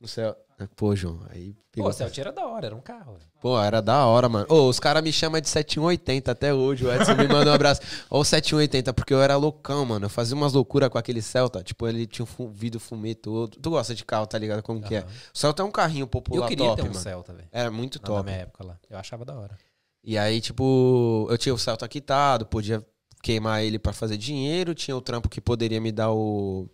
No 0.00 0.08
céu. 0.08 0.34
Pô, 0.74 0.96
João, 0.96 1.20
aí 1.30 1.52
Pô, 1.52 1.60
pegou. 1.70 1.90
o 1.90 1.92
Celtier 1.92 2.26
era 2.26 2.34
da 2.34 2.44
hora, 2.46 2.66
era 2.66 2.74
um 2.74 2.80
carro. 2.80 3.14
velho. 3.14 3.30
Pô, 3.40 3.60
era 3.60 3.80
da 3.80 4.04
hora, 4.06 4.28
mano. 4.28 4.46
Ô, 4.48 4.68
os 4.68 4.80
caras 4.80 5.02
me 5.02 5.12
chamam 5.12 5.40
de 5.40 5.48
7180 5.48 6.32
até 6.32 6.52
hoje. 6.52 6.84
O 6.84 6.92
Edson 6.92 7.14
me 7.14 7.28
mandou 7.28 7.52
um 7.52 7.54
abraço. 7.54 7.80
O 8.10 8.24
7180, 8.24 8.92
porque 8.92 9.14
eu 9.14 9.22
era 9.22 9.36
loucão, 9.36 9.84
mano. 9.84 10.06
Eu 10.06 10.10
fazia 10.10 10.34
umas 10.34 10.52
loucuras 10.52 10.88
com 10.88 10.98
aquele 10.98 11.22
Celta. 11.22 11.62
Tipo, 11.62 11.86
ele 11.86 12.06
tinha 12.06 12.26
um 12.40 12.48
vidro 12.48 12.80
fumê 12.80 13.14
todo. 13.14 13.56
Tu 13.60 13.70
gosta 13.70 13.94
de 13.94 14.04
carro, 14.04 14.26
tá 14.26 14.36
ligado? 14.36 14.62
Como 14.62 14.82
que 14.82 14.96
é? 14.96 15.00
O 15.32 15.38
Celta 15.38 15.62
é 15.62 15.64
um 15.64 15.70
carrinho 15.70 16.06
popular 16.08 16.42
Eu 16.42 16.48
queria 16.48 16.66
top, 16.66 16.76
ter 16.82 16.88
um 16.88 16.90
mano. 16.92 17.00
Celta, 17.00 17.32
velho. 17.32 17.48
Era 17.52 17.70
muito 17.70 18.00
Na 18.00 18.06
top. 18.08 18.24
minha 18.24 18.36
época 18.42 18.64
lá. 18.64 18.76
Eu 18.90 18.98
achava 18.98 19.24
da 19.24 19.38
hora. 19.38 19.56
E 20.02 20.18
aí, 20.18 20.40
tipo, 20.40 21.26
eu 21.30 21.38
tinha 21.38 21.54
o 21.54 21.58
Celta 21.58 21.86
quitado, 21.86 22.46
podia 22.46 22.84
queimar 23.22 23.62
ele 23.62 23.78
pra 23.78 23.92
fazer 23.92 24.16
dinheiro, 24.16 24.74
tinha 24.74 24.96
o 24.96 25.00
trampo 25.00 25.28
que 25.28 25.40
poderia 25.40 25.80
me 25.80 25.92
dar 25.92 26.10
o 26.12 26.68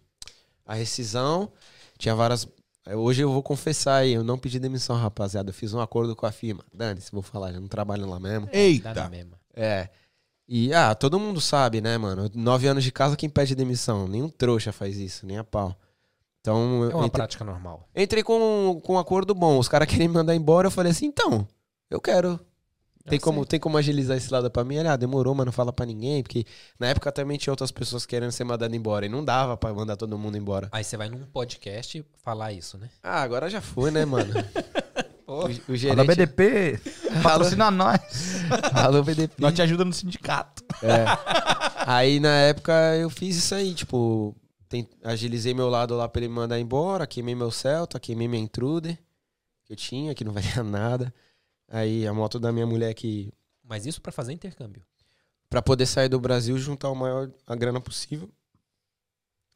a 0.67 0.75
rescisão, 0.75 1.51
tinha 1.99 2.15
várias 2.15 2.47
Hoje 2.87 3.23
eu 3.23 3.33
vou 3.33 3.43
confessar 3.43 3.97
aí, 3.97 4.13
eu 4.13 4.23
não 4.23 4.37
pedi 4.39 4.59
demissão, 4.59 4.97
rapaziada. 4.97 5.51
Eu 5.51 5.55
fiz 5.55 5.73
um 5.73 5.81
acordo 5.81 6.15
com 6.15 6.27
a 6.27 6.33
firma. 6.33 6.63
Dane-se, 6.73 7.11
vou 7.11 7.23
falar, 7.23 7.53
já 7.53 7.59
não 7.61 7.69
trabalho 7.69 8.07
lá 8.09 8.21
mesmo. 8.21 8.49
Eita! 8.53 9.11
É. 9.55 9.89
E, 10.47 10.75
ah, 10.75 10.95
todo 10.95 11.19
mundo 11.19 11.41
sabe, 11.41 11.81
né, 11.81 11.97
mano? 11.97 12.31
Nove 12.35 12.67
anos 12.67 12.85
de 12.85 12.93
casa, 12.93 13.17
quem 13.17 13.31
pede 13.31 13.55
demissão? 13.55 14.07
Nenhum 14.07 14.29
trouxa 14.29 14.71
faz 14.73 14.99
isso, 14.99 15.25
nem 15.27 15.39
a 15.39 15.45
pau. 15.45 15.75
Então, 16.43 16.85
eu 16.85 16.91
É 16.91 16.95
uma 16.95 17.07
entrei, 17.07 17.11
prática 17.21 17.43
normal. 17.43 17.89
entrei 17.97 18.23
com, 18.23 18.79
com 18.85 18.95
um 18.95 18.99
acordo 18.99 19.35
bom. 19.35 19.59
Os 19.59 19.67
caras 19.69 19.89
querem 19.89 20.07
me 20.09 20.15
mandar 20.15 20.35
embora, 20.35 20.67
eu 20.67 20.71
falei 20.71 20.93
assim, 20.93 21.07
então, 21.07 21.49
eu 21.89 21.99
quero. 21.99 22.39
Tem 23.07 23.19
Eu 23.19 23.21
como, 23.23 23.41
sei. 23.41 23.47
tem 23.47 23.61
como 23.61 23.77
agilizar 23.77 24.17
esse 24.17 24.33
lado 24.33 24.51
pra 24.51 24.65
mim? 24.65 24.77
Ele, 24.77 24.89
ah, 24.89 24.97
demorou, 24.97 25.35
mas 25.35 25.45
não 25.45 25.53
fala 25.53 25.73
pra 25.73 25.85
ninguém. 25.85 26.23
Porque 26.23 26.47
na 26.81 26.87
época 26.89 27.13
também 27.13 27.37
tinha 27.37 27.53
outras 27.53 27.71
pessoas 27.71 28.07
querendo 28.07 28.33
ser 28.33 28.45
mandadas 28.45 28.75
embora. 28.75 29.05
E 29.05 29.09
não 29.11 29.23
dava 29.23 29.57
pra 29.57 29.75
mandar 29.75 29.97
todo 29.97 30.17
mundo 30.19 30.39
embora. 30.39 30.69
Aí 30.73 30.83
você 30.83 30.97
vai 30.97 31.09
num 31.11 31.25
podcast 31.27 32.03
falar 32.23 32.53
isso, 32.53 32.79
né? 32.79 32.89
Ah, 33.03 33.21
agora 33.23 33.51
já 33.51 33.61
foi, 33.61 33.91
né, 33.91 34.05
mano? 34.05 34.33
Pô, 34.33 34.45
O, 35.27 35.41
o 35.41 35.45
Alô, 35.47 35.77
gerente... 35.77 36.07
BDP, 36.07 36.79
patrocina 37.23 37.71
nós. 37.71 37.99
Alô, 38.75 39.03
BDP. 39.03 39.35
Nós 39.43 39.55
te 39.55 39.63
ajuda 39.63 39.83
no 39.85 39.93
sindicato. 39.93 40.63
É. 40.83 41.05
Aí 41.87 42.21
na 42.21 42.29
época 42.37 42.73
eu 42.97 43.09
fiz 43.09 43.35
isso 43.37 43.55
aí, 43.55 43.73
tipo, 43.75 44.37
tem- 44.69 44.87
agilizei 45.03 45.55
meu 45.55 45.69
lado 45.71 45.97
lá 45.97 46.07
pra 46.09 46.21
ele 46.21 46.29
me 46.29 46.35
mandar 46.35 46.59
embora, 46.61 47.07
queimei 47.07 47.35
meu 47.35 47.51
Celta, 47.51 47.99
queimei 47.99 48.29
minha 48.29 48.43
Intruder, 48.43 48.99
que 49.65 49.73
eu 49.73 49.77
tinha, 49.77 50.15
que 50.15 50.25
não 50.25 50.33
valia 50.33 50.61
nada. 50.65 51.13
Aí 51.75 52.07
a 52.07 52.15
moto 52.15 52.39
da 52.39 52.53
minha 52.53 52.65
mulher 52.65 52.95
que, 52.95 53.33
Mas 53.65 53.85
isso 53.85 54.01
pra 54.01 54.13
fazer 54.13 54.33
intercâmbio. 54.33 54.81
Pra 55.51 55.61
poder 55.61 55.87
sair 55.87 56.09
do 56.09 56.21
Brasil, 56.21 56.57
juntar 56.57 56.89
o 56.89 56.95
maior 56.95 57.29
a 57.45 57.57
grana 57.57 57.81
possível. 57.81 58.31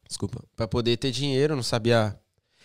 Desculpa. 0.05 0.43
Pra 0.57 0.67
poder 0.67 0.97
ter 0.97 1.13
dinheiro, 1.13 1.55
não 1.55 1.63
sabia. 1.63 2.19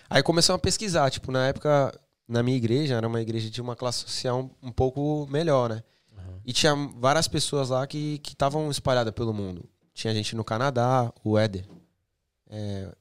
Aí 0.09 0.23
começamos 0.23 0.57
a 0.57 0.61
pesquisar, 0.61 1.07
tipo, 1.11 1.31
na 1.31 1.49
época, 1.49 1.93
na 2.27 2.41
minha 2.41 2.57
igreja, 2.57 2.95
era 2.95 3.07
uma 3.07 3.21
igreja 3.21 3.47
de 3.47 3.61
uma 3.61 3.75
classe 3.75 3.99
social 3.99 4.39
um, 4.39 4.69
um 4.69 4.71
pouco 4.71 5.27
melhor, 5.29 5.69
né? 5.69 5.83
Aham. 6.17 6.41
E 6.43 6.51
tinha 6.51 6.73
várias 6.97 7.27
pessoas 7.27 7.69
lá 7.69 7.85
que 7.85 8.19
estavam 8.25 8.71
espalhadas 8.71 9.13
pelo 9.13 9.35
mundo. 9.35 9.69
Tinha 9.93 10.15
gente 10.15 10.35
no 10.35 10.43
Canadá, 10.43 11.13
o 11.23 11.37
Éder. 11.37 11.69
É, 12.49 12.91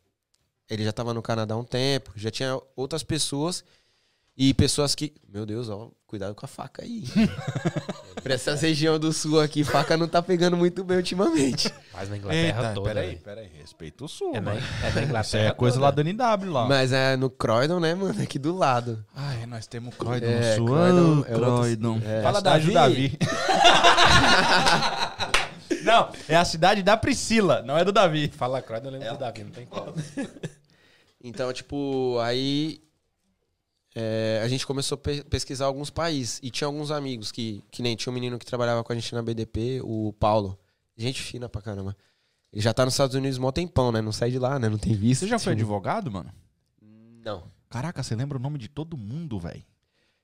ele 0.68 0.84
já 0.84 0.92
tava 0.92 1.14
no 1.14 1.22
Canadá 1.22 1.54
há 1.54 1.58
um 1.58 1.64
tempo. 1.64 2.12
Já 2.14 2.30
tinha 2.30 2.60
outras 2.76 3.02
pessoas. 3.02 3.64
E 4.36 4.54
pessoas 4.54 4.94
que. 4.94 5.12
Meu 5.28 5.44
Deus, 5.44 5.68
ó, 5.68 5.90
cuidado 6.06 6.34
com 6.34 6.44
a 6.46 6.48
faca 6.48 6.82
aí. 6.82 7.04
pra 8.22 8.34
essa 8.34 8.54
região 8.54 8.98
do 8.98 9.12
sul 9.12 9.40
aqui, 9.40 9.62
faca 9.62 9.94
não 9.96 10.08
tá 10.08 10.22
pegando 10.22 10.56
muito 10.56 10.82
bem 10.82 10.96
ultimamente. 10.96 11.72
Mas 11.92 12.08
na 12.08 12.16
Inglaterra 12.16 12.72
toda. 12.74 12.88
peraí, 12.88 13.06
velho. 13.08 13.20
peraí. 13.20 13.50
Respeita 13.60 14.04
o 14.04 14.08
sul, 14.08 14.34
É 14.34 14.40
na, 14.40 14.54
mano. 14.54 14.66
é 14.82 14.90
na 14.90 15.02
Inglaterra. 15.02 15.20
Isso 15.20 15.36
é 15.36 15.50
coisa 15.52 15.76
toda. 15.76 15.84
lá 15.86 15.90
do 15.90 16.00
NW 16.02 16.50
lá. 16.52 16.66
Mas 16.66 16.92
é 16.92 17.14
no 17.16 17.28
Croydon, 17.28 17.78
né, 17.78 17.94
mano? 17.94 18.22
Aqui 18.22 18.38
do 18.38 18.56
lado. 18.56 19.04
Ai, 19.14 19.44
nós 19.44 19.66
temos 19.66 19.94
Croydon 19.96 20.26
É, 20.26 20.50
no 20.50 20.56
sul. 20.56 20.66
Croydon 20.66 20.96
Ah, 20.96 21.30
é 21.30 21.36
outro- 21.36 21.54
Croydon. 21.54 22.00
é. 22.04 22.22
Fala 22.22 22.40
da 22.40 22.50
Davi. 22.52 22.72
Davi. 22.72 23.18
não, 25.84 26.10
é 26.28 26.36
a 26.36 26.44
cidade 26.44 26.82
da 26.82 26.96
Priscila, 26.96 27.62
não 27.62 27.76
é 27.76 27.84
do 27.84 27.92
Davi. 27.92 28.28
Fala 28.28 28.62
Croydon, 28.62 28.88
eu 28.88 28.92
lembro 28.92 29.12
do 29.12 29.18
Davi, 29.18 29.44
não 29.44 29.50
tem 29.50 29.66
como. 29.66 29.92
Então, 31.22 31.52
tipo, 31.52 32.18
aí 32.20 32.80
é, 33.94 34.40
a 34.42 34.48
gente 34.48 34.66
começou 34.66 34.96
a 34.96 34.98
pe- 34.98 35.24
pesquisar 35.24 35.66
alguns 35.66 35.90
países. 35.90 36.40
E 36.42 36.50
tinha 36.50 36.66
alguns 36.66 36.90
amigos 36.90 37.30
que, 37.32 37.62
que 37.70 37.82
nem 37.82 37.94
tinha 37.96 38.10
um 38.10 38.14
menino 38.14 38.38
que 38.38 38.46
trabalhava 38.46 38.82
com 38.84 38.92
a 38.92 38.96
gente 38.96 39.14
na 39.14 39.22
BDP, 39.22 39.80
o 39.84 40.12
Paulo. 40.18 40.58
Gente 40.96 41.20
fina 41.22 41.48
pra 41.48 41.60
caramba. 41.62 41.96
Ele 42.52 42.60
já 42.62 42.72
tá 42.74 42.84
nos 42.84 42.94
Estados 42.94 43.14
Unidos 43.16 43.38
há 43.38 43.40
mó 43.40 43.50
tempão, 43.50 43.90
né? 43.90 44.00
Não 44.02 44.12
sai 44.12 44.30
de 44.30 44.38
lá, 44.38 44.58
né? 44.58 44.68
Não 44.68 44.76
tem 44.78 44.92
visto. 44.94 45.20
Você 45.20 45.26
já 45.28 45.38
foi 45.38 45.54
advogado, 45.54 46.10
mano? 46.10 46.30
Não. 47.24 47.44
Caraca, 47.70 48.02
você 48.02 48.14
lembra 48.14 48.36
o 48.36 48.40
nome 48.40 48.58
de 48.58 48.68
todo 48.68 48.96
mundo, 48.96 49.38
velho. 49.38 49.62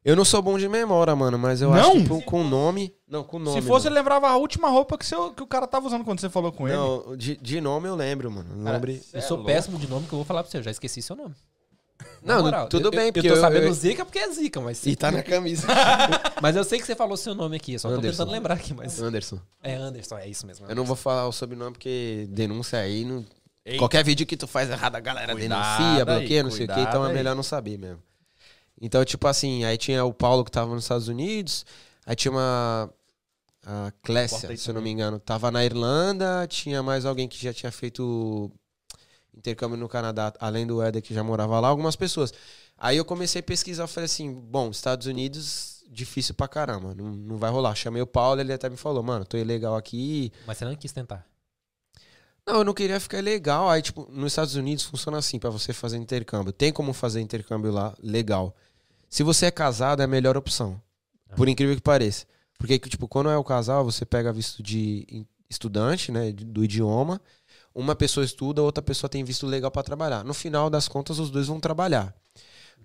Eu 0.05 0.15
não 0.15 0.25
sou 0.25 0.41
bom 0.41 0.57
de 0.59 0.69
memória, 0.69 1.15
mano, 1.17 1.39
mas 1.39 1.61
eu 1.61 1.71
Não? 1.71 1.77
acho 1.79 1.93
que 1.93 2.09
com- 2.09 2.21
com 2.21 2.45
nome. 2.45 2.95
Não, 3.07 3.25
com 3.25 3.39
nome. 3.39 3.61
Se 3.61 3.67
fosse, 3.67 3.87
não. 3.87 3.93
ele 3.93 3.99
lembrava 4.01 4.29
a 4.29 4.37
última 4.37 4.69
roupa 4.69 4.97
que, 4.97 5.05
seu, 5.05 5.33
que 5.33 5.43
o 5.43 5.47
cara 5.47 5.67
tava 5.67 5.87
usando 5.87 6.05
quando 6.05 6.21
você 6.21 6.31
falou 6.31 6.53
com 6.53 6.69
ele. 6.69 6.77
Não, 6.77 7.17
de, 7.17 7.37
de 7.37 7.61
nome 7.61 7.89
eu 7.89 7.95
lembro, 7.97 8.31
mano. 8.31 8.65
Cara, 8.65 8.79
Nome... 8.79 9.03
eu 9.13 9.23
sou 9.23 9.43
péssimo 9.45 9.79
de 9.79 9.89
nome 9.89 10.07
que 10.07 10.13
eu 10.13 10.19
vou 10.19 10.25
falar 10.25 10.43
pra 10.43 10.51
você, 10.51 10.59
eu 10.59 10.63
já 10.63 10.71
esqueci 10.71 11.03
seu 11.03 11.17
nome. 11.17 11.35
Não, 12.23 12.43
moral, 12.43 12.69
tudo 12.69 12.89
eu- 12.89 12.91
bem, 12.91 13.13
porque 13.13 13.27
eu 13.29 13.33
tô 13.33 13.39
eu- 13.39 13.41
sabendo 13.43 13.67
eu- 13.67 13.73
zica 13.75 14.05
porque 14.05 14.19
é 14.19 14.31
zica, 14.31 14.61
mas, 14.61 14.85
E 14.87 14.95
tá 14.95 15.11
na 15.11 15.23
camisa. 15.23 15.67
mas 16.43 16.55
eu 16.57 16.63
sei 16.65 16.79
que 16.79 16.87
você 16.87 16.95
falou 16.95 17.17
seu 17.17 17.35
nome 17.35 17.57
aqui, 17.57 17.75
eu 17.75 17.79
só 17.79 17.89
tô 17.89 17.95
Anderson. 17.97 18.11
tentando 18.19 18.33
lembrar 18.33 18.55
aqui, 18.55 18.73
mas 18.75 19.01
Anderson. 19.01 19.41
é 19.63 19.75
Anderson, 19.75 20.19
é 20.19 20.29
isso 20.29 20.47
mesmo. 20.47 20.67
Eu 20.69 20.77
não 20.77 20.85
vou 20.85 20.97
falar 20.97 21.27
o 21.27 21.33
sobrenome 21.33 21.73
porque 21.73 22.27
denúncia 22.31 22.79
aí. 22.79 23.05
Não... 23.05 23.25
Eita. 23.65 23.79
Qualquer 23.79 24.05
vídeo 24.05 24.27
que 24.27 24.37
tu 24.37 24.47
faz 24.47 24.71
errado, 24.71 24.95
a 24.97 25.01
galera 25.01 25.33
Cuidado 25.33 25.61
denuncia, 25.61 25.99
aí, 25.99 26.19
bloqueia, 26.19 26.43
não 26.43 26.51
sei 26.51 26.67
o 26.67 26.69
quê. 26.69 26.81
Então 26.81 27.05
é 27.07 27.13
melhor 27.13 27.31
aí. 27.33 27.37
não 27.37 27.43
saber 27.43 27.77
mesmo. 27.79 28.03
Então, 28.81 29.05
tipo 29.05 29.27
assim, 29.27 29.65
aí 29.65 29.77
tinha 29.77 30.05
o 30.05 30.13
Paulo 30.15 30.45
que 30.45 30.51
tava 30.51 30.73
nos 30.75 30.85
Estados 30.85 31.09
Unidos, 31.09 31.67
aí 32.07 32.15
tinha 32.15 32.31
uma. 32.33 32.89
A 33.67 33.93
Clécia, 34.03 34.49
aí 34.49 34.57
se 34.57 34.71
eu 34.71 34.75
não 34.75 34.81
me 34.81 34.89
engano, 34.89 35.19
tava 35.19 35.51
na 35.51 35.63
Irlanda, 35.65 36.47
tinha 36.49 36.83
mais 36.83 37.05
alguém 37.05 37.29
que 37.29 37.43
já 37.43 37.53
tinha 37.53 37.71
feito 37.71 38.51
intercâmbio 39.37 39.77
no 39.77 39.89
Canadá, 39.89 40.33
além 40.41 40.67
do 40.67 40.83
Éder 40.83 41.03
que 41.03 41.15
já 41.15 41.23
morava 41.23 41.59
lá, 41.61 41.69
algumas 41.69 41.97
pessoas. 41.97 42.33
Aí 42.77 42.97
eu 42.97 43.05
comecei 43.05 43.41
a 43.41 43.43
pesquisar, 43.43 43.87
falei 43.87 44.07
assim, 44.07 44.33
bom, 44.33 44.71
Estados 44.71 45.07
Unidos, 45.07 45.83
difícil 45.91 46.35
pra 46.35 46.47
caramba, 46.49 46.95
não, 46.95 47.07
não 47.07 47.37
vai 47.37 47.51
rolar. 47.51 47.75
Chamei 47.75 48.01
o 48.03 48.07
Paulo, 48.07 48.41
ele 48.41 48.53
até 48.53 48.69
me 48.69 48.77
falou, 48.77 49.03
mano, 49.03 49.25
tô 49.25 49.37
ilegal 49.37 49.77
aqui, 49.77 50.33
Mas 50.47 50.59
você 50.59 50.65
não 50.65 50.77
quis 50.77 50.93
tentar. 50.93 51.27
não, 52.47 52.57
eu 52.59 52.65
não 52.65 52.73
queria 52.75 52.99
ficar 53.01 53.23
legal. 53.23 53.69
Aí, 53.69 53.83
tipo, 53.83 54.07
nos 54.11 54.33
Estados 54.33 54.55
Unidos 54.55 54.85
funciona 54.85 55.19
assim, 55.19 55.39
pra 55.39 55.51
você 55.51 55.73
fazer 55.73 55.97
intercâmbio. 55.99 56.53
Tem 56.53 56.73
como 56.73 56.93
fazer 56.93 57.21
intercâmbio 57.21 57.71
lá, 57.73 57.95
legal. 58.03 58.55
Se 59.09 59.23
você 59.23 59.47
é 59.47 59.51
casado, 59.51 60.01
é 60.01 60.05
a 60.05 60.09
melhor 60.09 60.37
opção. 60.37 60.81
Por 61.37 61.49
incrível 61.49 61.75
que 61.77 61.83
pareça. 61.83 62.27
Porque, 62.59 62.79
tipo, 62.79 63.07
quando 63.07 63.29
é 63.31 63.37
o 63.37 63.45
casal, 63.45 63.85
você 63.85 64.05
pega 64.05 64.33
visto 64.33 64.63
de 64.63 65.27
estudante, 65.49 66.11
né, 66.13 66.33
do 66.33 66.65
idioma. 66.65 67.21
Uma 67.79 67.95
pessoa 67.95 68.25
estuda, 68.25 68.61
outra 68.61 68.83
pessoa 68.83 69.09
tem 69.09 69.23
visto 69.23 69.47
legal 69.47 69.71
pra 69.71 69.85
trabalhar. 69.85 70.25
No 70.25 70.35
final 70.35 70.69
das 70.69 70.89
contas, 70.89 71.21
os 71.21 71.31
dois 71.31 71.47
vão 71.47 71.61
trabalhar. 71.61 72.13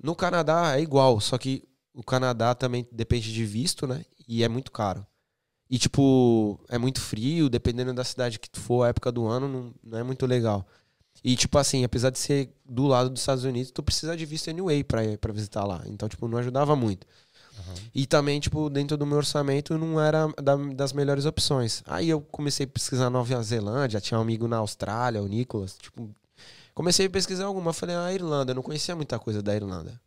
No 0.04 0.16
Canadá 0.16 0.78
é 0.78 0.82
igual, 0.82 1.20
só 1.20 1.36
que 1.36 1.68
o 1.96 2.04
Canadá 2.04 2.54
também 2.54 2.88
depende 2.92 3.34
de 3.34 3.44
visto, 3.44 3.88
né? 3.88 4.06
E 4.28 4.44
é 4.44 4.48
muito 4.48 4.72
caro. 4.72 5.04
E, 5.68 5.80
tipo, 5.80 6.60
é 6.70 6.78
muito 6.78 7.02
frio, 7.02 7.50
dependendo 7.50 7.92
da 7.92 8.04
cidade 8.04 8.38
que 8.38 8.48
tu 8.48 8.60
for, 8.60 8.84
a 8.84 8.90
época 8.90 9.12
do 9.12 9.26
ano, 9.26 9.48
não, 9.48 9.74
não 9.84 9.98
é 9.98 10.04
muito 10.04 10.28
legal. 10.28 10.64
E, 11.24 11.36
tipo 11.36 11.58
assim, 11.58 11.84
apesar 11.84 12.12
de 12.12 12.20
ser 12.20 12.54
do 12.64 12.86
lado 12.86 13.10
dos 13.10 13.22
Estados 13.22 13.46
Unidos, 13.46 13.72
tu 13.72 13.82
precisa 13.82 14.16
de 14.16 14.28
visto 14.28 14.52
anyway 14.52 14.84
pra, 14.84 15.02
pra 15.20 15.34
visitar 15.34 15.66
lá. 15.66 15.82
Então, 15.88 16.08
tipo, 16.08 16.28
não 16.28 16.38
ajudava 16.38 16.76
muito. 16.76 17.08
E 17.94 18.06
também, 18.06 18.40
tipo, 18.40 18.70
dentro 18.70 18.98
do 18.98 19.06
meu 19.06 19.18
orçamento, 19.18 19.78
não 19.78 20.00
era 20.02 20.28
da- 20.42 20.56
das 20.56 20.94
melhores 20.94 21.26
opções. 21.26 21.84
Aí 21.86 22.10
eu 22.10 22.22
comecei 22.22 22.66
a 22.66 22.70
pesquisar 22.70 23.10
Nova 23.10 23.42
Zelândia, 23.44 24.02
tinha 24.02 24.18
um 24.18 24.22
amigo 24.22 24.48
na 24.48 24.58
Austrália, 24.58 25.22
o 25.22 25.28
Nicolas. 25.28 25.78
Tipo, 25.78 26.10
comecei 26.74 27.06
a 27.06 27.10
pesquisar 27.10 27.46
alguma. 27.46 27.74
Falei, 27.74 27.96
ah, 27.96 28.14
Irlanda, 28.14 28.52
eu 28.52 28.56
não 28.56 28.64
conhecia 28.64 28.96
muita 28.96 29.20
coisa 29.20 29.42
da 29.42 29.56
Irlanda. 29.56 30.00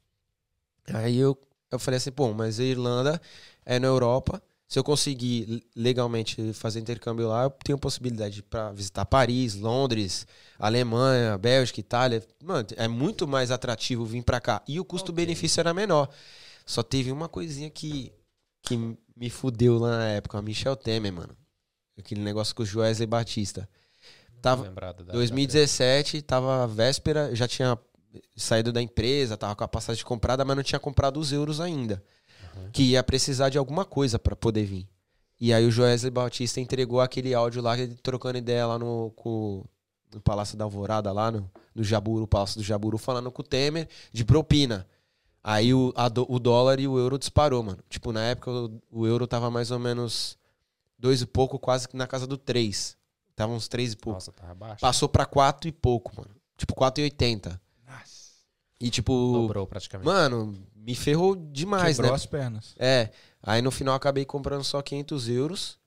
Aí 0.93 1.17
eu, 1.17 1.39
eu 1.71 1.79
falei 1.79 1.99
assim, 1.99 2.11
pô, 2.13 2.33
mas 2.33 2.59
a 2.61 2.65
Irlanda 2.65 3.21
é 3.65 3.79
na 3.79 3.87
Europa. 3.87 4.43
Se 4.69 4.81
eu 4.81 4.83
conseguir 4.83 5.65
legalmente 5.77 6.53
fazer 6.53 6.81
intercâmbio 6.81 7.29
lá, 7.29 7.45
eu 7.45 7.51
tenho 7.51 7.79
possibilidade 7.79 8.43
para 8.43 8.73
visitar 8.73 9.05
Paris, 9.05 9.55
Londres, 9.55 10.27
Alemanha, 10.59 11.39
Bélgica, 11.39 11.79
Itália. 11.79 12.21
Mano, 12.43 12.67
é 12.77 12.89
muito 12.89 13.29
mais 13.29 13.53
atrativo 13.53 14.05
vir 14.05 14.25
para 14.25 14.41
cá. 14.41 14.61
E 14.67 14.81
o 14.81 14.85
custo-benefício 14.85 15.61
era 15.61 15.73
menor. 15.73 16.09
Só 16.67 16.83
teve 16.83 17.13
uma 17.13 17.29
coisinha 17.29 17.71
que, 17.71 18.13
que 18.63 18.77
me 19.17 19.31
fudeu 19.31 19.79
lá 19.79 19.99
na 19.99 20.09
época, 20.09 20.37
a 20.37 20.43
Michel 20.43 20.77
Temer, 20.77 21.13
mano. 21.13 21.35
Aquele 21.99 22.21
negócio 22.21 22.55
com 22.55 22.63
o 22.63 22.67
Joesley 22.67 23.07
Batista. 23.07 23.69
Tava, 24.43 24.65
Lembrado 24.65 25.05
da- 25.05 25.13
2017, 25.15 26.21
tava 26.23 26.67
véspera, 26.67 27.35
já 27.35 27.49
tinha 27.49 27.79
saído 28.37 28.73
da 28.73 28.83
empresa, 28.83 29.37
tava 29.37 29.55
com 29.57 29.65
a 29.65 29.69
passagem 29.69 30.05
comprada, 30.05 30.45
mas 30.45 30.57
não 30.57 30.63
tinha 30.63 30.79
comprado 30.79 31.19
os 31.19 31.33
euros 31.33 31.61
ainda. 31.61 32.03
Que 32.73 32.83
ia 32.83 33.03
precisar 33.03 33.49
de 33.49 33.59
alguma 33.59 33.85
coisa 33.85 34.19
pra 34.19 34.35
poder 34.35 34.65
vir. 34.65 34.89
E 35.41 35.53
aí 35.53 35.65
o 35.67 35.71
Joesley 35.71 36.11
Batista 36.11 36.61
entregou 36.61 37.01
aquele 37.01 37.35
áudio 37.35 37.63
lá, 37.63 37.75
trocando 38.03 38.39
ideia 38.39 38.67
lá 38.67 38.79
no, 38.79 39.11
com, 39.15 39.65
no 40.13 40.21
Palácio 40.21 40.57
da 40.57 40.65
Alvorada, 40.65 41.13
lá 41.13 41.31
no, 41.31 41.51
no 41.75 41.85
Jaburu, 41.85 42.27
Palácio 42.27 42.59
do 42.59 42.65
Jaburu, 42.65 42.97
falando 42.99 43.31
com 43.31 43.43
o 43.43 43.45
Temer 43.45 43.89
de 44.13 44.25
propina. 44.25 44.87
Aí 45.49 45.73
o, 45.73 45.93
do- 46.13 46.27
o 46.29 46.41
dólar 46.41 46.81
e 46.81 46.89
o 46.89 46.99
euro 46.99 47.17
disparou, 47.19 47.63
mano. 47.63 47.79
Tipo, 47.89 48.11
na 48.11 48.21
época 48.25 48.51
o, 48.51 48.81
o 48.91 49.07
euro 49.07 49.29
tava 49.29 49.49
mais 49.49 49.71
ou 49.71 49.79
menos 49.79 50.37
dois 50.99 51.21
e 51.23 51.27
pouco, 51.27 51.57
quase 51.57 51.87
que 51.89 51.97
na 51.97 52.07
casa 52.07 52.27
do 52.27 52.37
três. 52.37 52.97
Tava 53.37 53.53
uns 53.53 53.69
três 53.69 53.93
e 53.93 53.97
pouco. 53.97 54.17
Nossa, 54.17 54.33
tava 54.33 54.55
baixo. 54.55 54.81
Passou 54.81 55.09
pra 55.09 55.25
4 55.25 55.69
e 55.69 55.73
pouco, 55.73 56.11
mano. 56.17 56.35
Tipo, 56.57 56.75
4,80. 56.75 57.61
E 58.81 58.91
tipo, 58.91 59.13
Dobrou 59.33 59.67
praticamente. 59.67 60.05
mano, 60.07 60.53
me 60.75 60.95
ferrou 60.95 61.35
demais, 61.35 61.97
Quebrou 61.97 62.11
né? 62.11 62.17
as 62.17 62.27
pernas. 62.27 62.75
É. 62.79 63.11
Aí 63.43 63.63
no 63.63 63.71
final 63.71 63.93
eu 63.93 63.97
acabei 63.97 64.25
comprando 64.27 64.65
só 64.65 64.83
500 64.83 65.29
euros. 65.31 65.79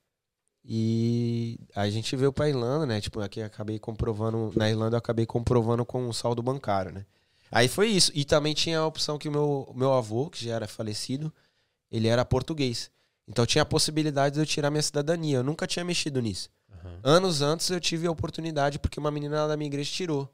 E 0.64 1.58
aí 1.74 1.88
a 1.88 1.90
gente 1.92 2.14
veio 2.16 2.32
pra 2.32 2.48
Irlanda, 2.48 2.86
né? 2.86 3.00
Tipo, 3.00 3.20
aqui 3.20 3.40
eu 3.40 3.46
acabei 3.46 3.78
comprovando. 3.78 4.52
Na 4.56 4.68
Irlanda 4.68 4.96
eu 4.96 4.98
acabei 4.98 5.24
comprovando 5.26 5.84
com 5.84 6.02
um 6.06 6.12
saldo 6.12 6.42
bancário, 6.42 6.92
né? 6.92 7.04
Aí 7.50 7.68
foi 7.68 7.88
isso. 7.88 8.12
E 8.14 8.24
também 8.24 8.54
tinha 8.54 8.78
a 8.78 8.86
opção 8.86 9.18
que 9.18 9.28
o 9.28 9.32
meu, 9.32 9.72
meu 9.74 9.92
avô, 9.92 10.30
que 10.30 10.44
já 10.44 10.54
era 10.54 10.68
falecido, 10.68 11.32
ele 11.90 12.08
era 12.08 12.24
português. 12.24 12.90
Então 13.26 13.46
tinha 13.46 13.62
a 13.62 13.66
possibilidade 13.66 14.34
de 14.34 14.40
eu 14.40 14.46
tirar 14.46 14.70
minha 14.70 14.82
cidadania. 14.82 15.38
Eu 15.38 15.44
nunca 15.44 15.66
tinha 15.66 15.84
mexido 15.84 16.20
nisso. 16.20 16.50
Uhum. 16.70 17.00
Anos 17.02 17.42
antes 17.42 17.68
eu 17.70 17.80
tive 17.80 18.06
a 18.06 18.10
oportunidade 18.10 18.78
porque 18.78 19.00
uma 19.00 19.10
menina 19.10 19.46
da 19.46 19.56
minha 19.56 19.68
igreja 19.68 19.90
tirou. 19.90 20.28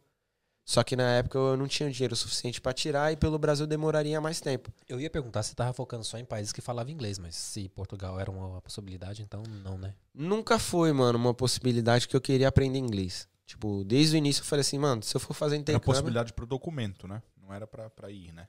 Só 0.64 0.83
que 0.83 0.97
na 0.97 1.05
época 1.14 1.39
eu 1.39 1.57
não 1.57 1.69
tinha 1.69 1.89
dinheiro 1.89 2.17
suficiente 2.17 2.61
pra 2.61 2.73
tirar 2.73 3.12
e 3.12 3.17
pelo 3.17 3.39
Brasil 3.39 3.69
demoraria 3.69 4.21
mais 4.21 4.41
tempo. 4.41 4.73
Eu 4.89 5.01
ia 5.01 5.09
perguntar 5.09 5.45
se 5.45 5.51
você 5.51 5.55
tava 5.55 5.73
focando 5.73 6.03
só 6.03 6.19
em 6.19 6.25
países 6.25 6.53
que 6.53 6.61
falavam 6.61 6.93
inglês, 6.93 7.21
mas 7.21 7.37
se 7.37 7.69
Portugal 7.69 8.19
era 8.19 8.29
uma 8.29 8.61
possibilidade, 8.61 9.23
então 9.23 9.45
não, 9.62 9.79
né? 9.79 9.95
Nunca 10.12 10.59
foi, 10.59 10.93
mano, 10.93 11.17
uma 11.17 11.33
possibilidade 11.33 12.09
que 12.09 12.17
eu 12.17 12.21
queria 12.21 12.49
aprender 12.49 12.81
inglês. 12.81 13.29
Tipo, 13.47 13.84
desde 13.84 14.16
o 14.16 14.18
início 14.18 14.40
eu 14.40 14.44
falei 14.44 14.61
assim, 14.61 14.78
mano, 14.78 15.03
se 15.03 15.16
eu 15.16 15.20
for 15.20 15.32
fazer 15.32 15.55
Era 15.55 15.62
intercâmbio... 15.62 15.86
possibilidade 15.86 16.32
pro 16.32 16.47
documento, 16.47 17.07
né? 17.07 17.22
Não 17.40 17.55
era 17.55 17.66
pra, 17.66 17.88
pra 17.88 18.11
ir, 18.11 18.32
né? 18.32 18.49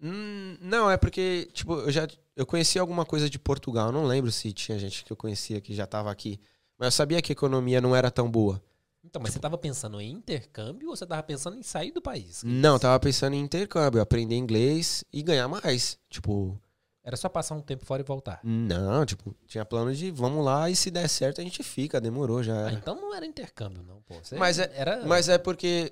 Hum, 0.00 0.56
não, 0.60 0.88
é 0.88 0.96
porque, 0.96 1.50
tipo, 1.52 1.74
eu 1.74 1.90
já 1.90 2.06
eu 2.36 2.46
conhecia 2.46 2.80
alguma 2.80 3.04
coisa 3.04 3.28
de 3.28 3.36
Portugal. 3.38 3.90
Não 3.90 4.06
lembro 4.06 4.30
se 4.30 4.52
tinha 4.52 4.78
gente 4.78 5.04
que 5.04 5.12
eu 5.12 5.16
conhecia 5.16 5.60
que 5.60 5.74
já 5.74 5.86
tava 5.86 6.10
aqui. 6.10 6.40
Mas 6.78 6.86
eu 6.86 6.92
sabia 6.92 7.20
que 7.20 7.32
a 7.32 7.34
economia 7.34 7.80
não 7.80 7.96
era 7.96 8.08
tão 8.08 8.30
boa. 8.30 8.62
Então, 9.02 9.20
mas 9.20 9.32
você 9.32 9.40
tava 9.40 9.58
pensando 9.58 10.00
em 10.00 10.12
intercâmbio 10.12 10.90
ou 10.90 10.96
você 10.96 11.04
tava 11.04 11.22
pensando 11.24 11.56
em 11.56 11.62
sair 11.62 11.90
do 11.90 12.00
país? 12.00 12.42
Não, 12.44 12.74
eu 12.74 12.78
tava 12.78 13.00
pensando 13.00 13.34
em 13.34 13.40
intercâmbio, 13.40 14.00
aprender 14.00 14.36
inglês 14.36 15.02
e 15.12 15.22
ganhar 15.22 15.48
mais. 15.48 15.98
Tipo, 16.08 16.60
Era 17.08 17.16
só 17.16 17.26
passar 17.26 17.54
um 17.54 17.62
tempo 17.62 17.86
fora 17.86 18.02
e 18.02 18.04
voltar. 18.04 18.38
não, 18.44 19.06
tipo, 19.06 19.34
tinha 19.46 19.64
plano 19.64 19.94
de 19.94 20.10
vamos 20.10 20.44
lá 20.44 20.68
e 20.68 20.76
se 20.76 20.90
der 20.90 21.08
certo 21.08 21.40
a 21.40 21.44
gente 21.44 21.62
fica, 21.62 21.98
demorou 21.98 22.42
já. 22.42 22.66
Ah, 22.66 22.72
então 22.74 22.94
não 22.94 23.14
era 23.14 23.24
intercâmbio, 23.24 23.82
não, 23.82 24.02
pô. 24.02 24.14
Você 24.22 24.36
Mas 24.36 24.58
é- 24.58 24.70
era, 24.74 25.06
Mas 25.06 25.26
é 25.26 25.38
porque 25.38 25.90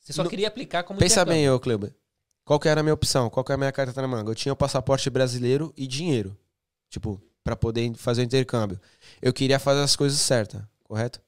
você 0.00 0.14
só 0.14 0.24
no- 0.24 0.30
queria 0.30 0.48
aplicar 0.48 0.82
como 0.82 0.98
Pensa 0.98 1.22
bem, 1.22 1.50
ô 1.50 1.60
Kleber. 1.60 1.94
Qual 2.46 2.58
que 2.58 2.66
era 2.66 2.80
a 2.80 2.82
minha 2.82 2.94
opção? 2.94 3.28
Qual 3.28 3.44
que 3.44 3.52
era 3.52 3.56
a 3.56 3.62
minha 3.62 3.72
carta 3.72 4.00
na 4.00 4.08
manga? 4.08 4.30
Eu 4.30 4.34
tinha 4.34 4.54
o 4.54 4.56
passaporte 4.56 5.10
brasileiro 5.10 5.70
e 5.76 5.86
dinheiro. 5.86 6.34
Tipo, 6.88 7.20
pra 7.42 7.54
poder 7.54 7.92
fazer 7.96 8.22
o 8.22 8.24
intercâmbio. 8.24 8.80
Eu 9.20 9.34
queria 9.34 9.58
fazer 9.58 9.82
as 9.82 9.94
coisas 9.94 10.18
certas, 10.18 10.62
correto? 10.82 11.20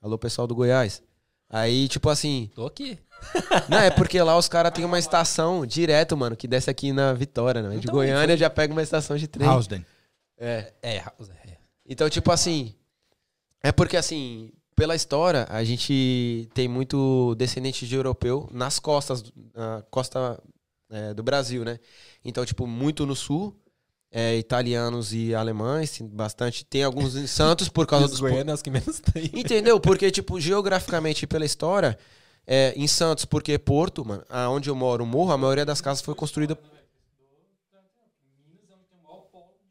Alô, 0.00 0.16
pessoal 0.16 0.46
do 0.46 0.54
Goiás. 0.54 1.02
Aí, 1.50 1.88
tipo 1.88 2.08
assim. 2.08 2.50
Tô 2.54 2.64
aqui. 2.64 2.98
Não, 3.68 3.78
é 3.78 3.90
porque 3.90 4.20
lá 4.22 4.36
os 4.36 4.48
caras 4.48 4.72
têm 4.72 4.84
uma 4.84 4.98
estação 4.98 5.66
direto, 5.66 6.16
mano, 6.16 6.36
que 6.36 6.48
desce 6.48 6.70
aqui 6.70 6.92
na 6.92 7.12
Vitória, 7.12 7.62
né? 7.62 7.70
De 7.70 7.78
Então, 7.78 7.94
Goiânia 7.94 8.36
já 8.36 8.48
pega 8.48 8.72
uma 8.72 8.82
estação 8.82 9.16
de 9.16 9.26
trem. 9.26 9.48
Housden. 9.48 9.84
É. 10.38 10.72
É, 10.82 10.98
House, 11.00 11.30
é. 11.30 11.56
Então, 11.86 12.08
tipo 12.08 12.30
assim. 12.30 12.74
É 13.62 13.72
porque, 13.72 13.96
assim, 13.96 14.52
pela 14.76 14.94
história, 14.94 15.46
a 15.50 15.64
gente 15.64 16.48
tem 16.54 16.68
muito 16.68 17.34
descendente 17.36 17.86
de 17.86 17.94
europeu 17.96 18.48
nas 18.52 18.78
costas, 18.78 19.24
na 19.54 19.82
costa 19.90 20.40
é, 20.90 21.12
do 21.12 21.22
Brasil, 21.22 21.64
né? 21.64 21.78
Então, 22.24 22.44
tipo, 22.46 22.66
muito 22.66 23.04
no 23.04 23.16
sul, 23.16 23.56
é, 24.12 24.36
italianos 24.36 25.12
e 25.12 25.34
alemães, 25.34 25.98
bastante. 26.00 26.64
Tem 26.64 26.84
alguns 26.84 27.16
em 27.16 27.26
Santos 27.26 27.68
por 27.68 27.86
causa 27.86 28.04
Os 28.06 28.10
dos. 28.12 28.20
goianos 28.20 28.54
os 28.54 28.62
que 28.62 28.70
menos 28.70 29.00
tem. 29.00 29.30
Entendeu? 29.34 29.80
Porque, 29.80 30.10
tipo, 30.10 30.38
geograficamente 30.40 31.26
pela 31.26 31.44
história, 31.44 31.98
é, 32.48 32.72
em 32.76 32.88
Santos, 32.88 33.24
porque 33.26 33.58
Porto, 33.58 34.04
mano, 34.04 34.24
aonde 34.30 34.70
eu 34.70 34.74
moro, 34.74 35.04
o 35.04 35.06
morro, 35.06 35.32
a 35.32 35.38
maioria 35.38 35.66
das 35.66 35.80
casas 35.82 36.02
foi 36.02 36.14
construída. 36.14 36.56
Minas 38.46 38.70
é 38.70 38.74
onde 38.74 38.86
tem 38.88 38.98
o 38.98 39.02
maior 39.02 39.22
polo 39.30 39.52
de 39.58 39.64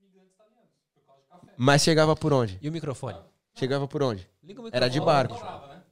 migrantes 0.00 0.32
italianos, 0.32 0.70
por 0.94 1.04
causa 1.06 1.22
de 1.22 1.28
café. 1.30 1.52
Mas 1.56 1.82
chegava 1.82 2.16
por 2.16 2.32
onde? 2.32 2.58
E 2.60 2.68
o 2.68 2.72
microfone? 2.72 3.18
Chegava 3.54 3.86
por 3.86 4.02
onde? 4.02 4.28
Liga 4.42 4.60
o 4.60 4.64
microfone. 4.64 4.70
Era 4.72 4.88
de 4.88 5.00
barco. 5.00 5.34
Morava, 5.34 5.68
né? 5.68 5.82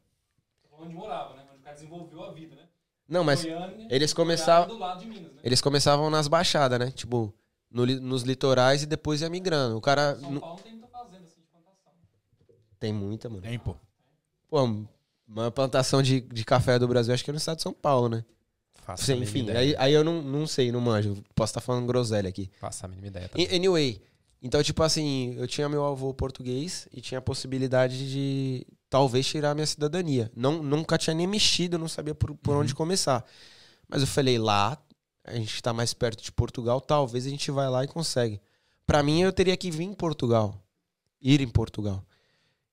Onde 0.78 0.94
morava, 0.94 1.34
né? 1.36 1.42
Onde 1.50 1.60
o 1.60 1.62
cara 1.62 1.74
desenvolveu 1.76 2.24
a 2.24 2.32
vida, 2.32 2.56
né? 2.56 2.62
Não, 3.08 3.22
mas 3.22 3.44
Goiânia, 3.44 3.86
eles 3.88 4.12
começavam- 4.12 4.74
do 4.74 4.80
lado 4.80 4.98
de 4.98 5.06
Minas, 5.06 5.34
né? 5.34 5.40
Eles 5.44 5.60
começavam 5.60 6.10
nas 6.10 6.26
baixadas, 6.28 6.78
né? 6.78 6.90
Tipo, 6.90 7.32
no 7.70 7.86
nos 7.86 8.22
litorais 8.22 8.82
e 8.82 8.86
depois 8.86 9.20
ia 9.22 9.30
migrando. 9.30 9.76
O 9.76 9.80
cara. 9.80 10.14
São 10.16 10.22
Paulo 10.22 10.32
não 10.34 10.40
tem 10.62 10.72
muita 10.72 10.88
fazenda 10.88 11.24
assim 11.24 11.40
de 11.40 11.46
plantação. 11.46 11.92
Tem 12.80 12.92
muita, 12.92 13.28
mano. 13.28 13.42
Tem, 13.42 13.58
pô. 13.58 13.76
Pô, 14.48 14.66
uma 15.26 15.50
plantação 15.50 16.02
de, 16.02 16.20
de 16.20 16.44
café 16.44 16.78
do 16.78 16.86
Brasil, 16.88 17.12
acho 17.14 17.24
que 17.24 17.30
é 17.30 17.32
no 17.32 17.38
estado 17.38 17.56
de 17.56 17.62
São 17.62 17.72
Paulo, 17.72 18.08
né? 18.08 18.24
Faça 18.84 19.04
Sim, 19.04 19.12
a 19.14 19.16
enfim, 19.18 19.40
ideia. 19.44 19.58
aí, 19.58 19.74
aí 19.78 19.92
eu 19.92 20.02
não, 20.02 20.20
não 20.20 20.46
sei, 20.46 20.72
não 20.72 20.80
manjo. 20.80 21.22
Posso 21.34 21.50
estar 21.50 21.60
falando 21.60 21.86
groselha 21.86 22.28
aqui. 22.28 22.50
Faça 22.60 22.84
a 22.86 22.88
mínima 22.88 23.06
ideia. 23.06 23.28
também. 23.28 23.46
E- 23.48 23.54
Anyway, 23.54 24.02
então, 24.42 24.60
tipo 24.62 24.82
assim, 24.82 25.34
eu 25.38 25.46
tinha 25.46 25.68
meu 25.68 25.84
avô 25.86 26.12
português 26.12 26.88
e 26.92 27.00
tinha 27.00 27.18
a 27.18 27.22
possibilidade 27.22 28.10
de 28.10 28.66
talvez 28.90 29.24
tirar 29.26 29.54
minha 29.54 29.66
cidadania. 29.66 30.30
Não, 30.34 30.62
nunca 30.62 30.98
tinha 30.98 31.14
nem 31.14 31.28
mexido, 31.28 31.78
não 31.78 31.86
sabia 31.88 32.14
por, 32.14 32.34
por 32.34 32.56
onde 32.56 32.74
começar. 32.74 33.24
Mas 33.88 34.00
eu 34.00 34.06
falei, 34.08 34.36
lá, 34.36 34.76
a 35.24 35.34
gente 35.36 35.62
tá 35.62 35.72
mais 35.72 35.94
perto 35.94 36.22
de 36.24 36.32
Portugal, 36.32 36.80
talvez 36.80 37.24
a 37.24 37.30
gente 37.30 37.50
vai 37.52 37.70
lá 37.70 37.84
e 37.84 37.88
consegue. 37.88 38.40
Pra 38.84 39.00
mim, 39.00 39.22
eu 39.22 39.32
teria 39.32 39.56
que 39.56 39.70
vir 39.70 39.84
em 39.84 39.94
Portugal. 39.94 40.60
Ir 41.20 41.40
em 41.40 41.48
Portugal. 41.48 42.04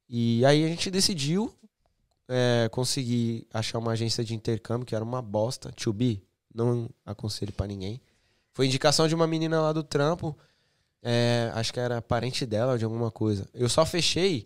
E 0.10 0.43
aí 0.43 0.66
a 0.66 0.68
gente 0.68 0.89
decidiu 0.89 1.54
é, 2.30 2.70
conseguir 2.70 3.48
achar 3.52 3.80
uma 3.80 3.92
agência 3.92 4.24
de 4.24 4.36
intercâmbio, 4.36 4.86
que 4.86 4.96
era 4.96 5.04
uma 5.04 5.22
bosta. 5.22 5.72
To 5.72 5.92
be, 5.92 6.24
não 6.54 6.88
aconselho 7.06 7.52
pra 7.52 7.68
ninguém. 7.68 8.00
Foi 8.54 8.68
indicação 8.68 9.08
de 9.08 9.16
uma 9.16 9.28
menina 9.28 9.60
lá 9.60 9.74
do 9.74 9.84
trampo. 9.84 10.38
É, 11.02 11.52
acho 11.56 11.74
que 11.74 11.80
era 11.80 12.02
parente 12.02 12.46
dela 12.46 12.74
ou 12.74 12.78
de 12.78 12.86
alguma 12.86 13.10
coisa. 13.10 13.50
Eu 13.54 13.68
só 13.68 13.86
fechei 13.86 14.45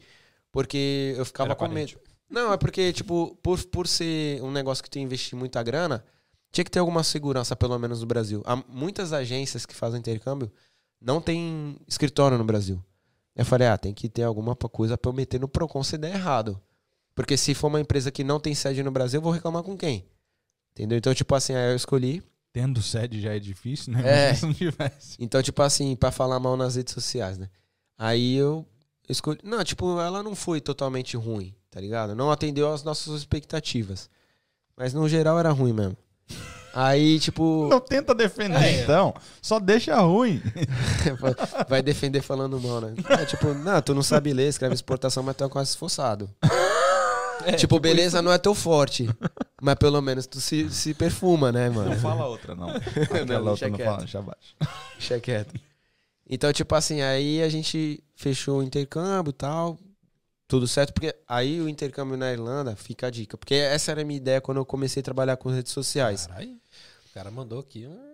porque 0.52 1.14
eu 1.18 1.26
ficava 1.26 1.50
Era 1.50 1.56
com 1.56 1.68
medo. 1.68 2.00
Não, 2.30 2.54
é 2.54 2.58
porque, 2.58 2.94
tipo, 2.94 3.38
por, 3.44 3.64
por 3.66 3.88
ser 3.88 4.42
um 4.42 4.52
negócio 4.52 4.84
que 4.84 4.90
tu 4.90 4.98
investir 4.98 5.38
muita 5.38 5.62
grana, 5.62 6.04
tinha 6.52 6.64
que 6.64 6.72
ter 6.72 6.80
alguma 6.80 7.04
segurança, 7.04 7.56
pelo 7.56 7.78
menos 7.78 8.02
no 8.02 8.08
Brasil. 8.08 8.42
Há 8.46 8.56
muitas 8.56 9.12
agências 9.14 9.66
que 9.66 9.76
fazem 9.76 10.00
intercâmbio 10.00 10.52
não 11.04 11.20
tem 11.20 11.78
escritório 11.88 12.38
no 12.38 12.46
Brasil. 12.46 12.82
Eu 13.36 13.46
falei, 13.46 13.68
ah, 13.68 13.78
tem 13.78 13.94
que 13.94 14.08
ter 14.08 14.24
alguma 14.24 14.56
coisa 14.56 14.98
pra 14.98 15.10
eu 15.10 15.14
meter 15.14 15.40
no 15.40 15.48
Procon 15.48 15.84
se 15.84 15.98
der 15.98 16.14
errado. 16.14 16.62
Porque 17.16 17.38
se 17.38 17.54
for 17.54 17.68
uma 17.68 17.80
empresa 17.80 18.12
que 18.12 18.24
não 18.24 18.40
tem 18.40 18.56
sede 18.56 18.82
no 18.84 18.92
Brasil, 18.92 19.20
eu 19.20 19.22
vou 19.22 19.32
reclamar 19.32 19.64
com 19.64 19.78
quem? 19.78 20.06
Entendeu? 20.72 20.98
Então, 20.98 21.14
tipo 21.14 21.34
assim, 21.36 21.54
aí 21.54 21.72
eu 21.72 21.76
escolhi. 21.76 22.24
Tendo 22.52 22.82
sede 22.82 23.20
já 23.22 23.36
é 23.36 23.40
difícil, 23.40 23.94
né? 23.94 24.02
É. 24.06 24.30
Mas 24.34 24.42
não 24.42 24.54
tivesse. 24.54 25.18
Então, 25.20 25.42
tipo 25.42 25.62
assim, 25.62 25.96
pra 25.96 26.12
falar 26.12 26.40
mal 26.40 26.58
nas 26.58 26.76
redes 26.76 26.94
sociais, 26.94 27.38
né? 27.38 27.50
Aí 27.98 28.36
eu 28.36 28.66
escolhi. 29.08 29.40
Não, 29.44 29.64
tipo, 29.64 30.00
ela 30.00 30.24
não 30.24 30.36
foi 30.36 30.60
totalmente 30.60 31.16
ruim, 31.16 31.54
tá 31.70 31.80
ligado? 31.80 32.16
Não 32.16 32.32
atendeu 32.32 32.72
às 32.72 32.84
nossas 32.84 33.20
expectativas. 33.20 34.10
Mas 34.76 34.94
no 34.94 35.08
geral 35.08 35.40
era 35.40 35.52
ruim 35.52 35.74
mesmo. 35.74 35.98
Aí, 36.74 37.20
tipo, 37.20 37.68
Não 37.72 37.80
tenta 37.80 38.16
defender, 38.16 38.82
então. 38.82 39.14
Só 39.42 39.60
deixa 39.60 39.96
ruim. 40.00 40.42
vai 41.70 41.84
defender 41.84 42.22
falando 42.22 42.60
mal, 42.60 42.82
né? 42.82 42.96
É, 43.10 43.26
tipo, 43.26 43.54
não, 43.54 43.80
tu 43.82 43.94
não 43.94 44.02
sabe 44.02 44.34
ler, 44.34 44.48
escreve 44.48 44.74
exportação, 44.74 45.22
mas 45.22 45.36
tu 45.36 45.44
é 45.44 45.50
quase 45.50 45.70
esforçado. 45.70 46.28
Tipo, 47.52 47.80
beleza, 47.80 48.22
não 48.22 48.32
é 48.32 48.38
teu 48.38 48.56
forte. 48.56 49.10
Mas 49.62 49.76
pelo 49.76 50.02
menos 50.02 50.26
tu 50.26 50.40
se, 50.40 50.70
se 50.70 50.94
perfuma, 50.94 51.52
né, 51.52 51.70
mano? 51.70 51.90
Não 51.92 52.00
fala 52.00 52.26
outra, 52.26 52.56
não. 52.56 52.70
Aquela 53.04 53.26
Não, 53.42 53.52
outra 53.52 53.70
não 53.70 53.78
fala, 53.78 53.98
deixa 53.98 54.20
abaixo. 54.20 54.56
Deixa 54.98 55.20
quieto. 55.20 55.54
Então, 56.30 56.52
tipo 56.54 56.74
assim, 56.76 57.02
aí 57.02 57.42
a 57.42 57.50
gente 57.50 58.04
fechou 58.16 58.60
o 58.60 58.64
intercâmbio 58.64 59.32
e 59.32 59.34
tal. 59.34 59.78
Tudo 60.48 60.68
certo, 60.68 60.94
porque 60.94 61.16
aí 61.28 61.60
o 61.62 61.68
intercâmbio 61.68 62.16
na 62.18 62.32
Irlanda, 62.32 62.76
fica 62.76 63.08
a 63.08 63.10
dica. 63.10 63.38
Porque 63.38 63.56
essa 63.56 63.92
era 63.92 64.02
a 64.02 64.06
minha 64.06 64.18
ideia 64.18 64.42
quando 64.42 64.58
eu 64.58 64.66
comecei 64.66 65.02
a 65.02 65.04
trabalhar 65.04 65.38
com 65.38 65.50
redes 65.50 65.72
sociais. 65.72 66.28
Caralho. 66.28 66.52
O 67.10 67.14
cara 67.14 67.32
mandou 67.32 67.60
aqui 67.60 67.88
um. 67.88 68.13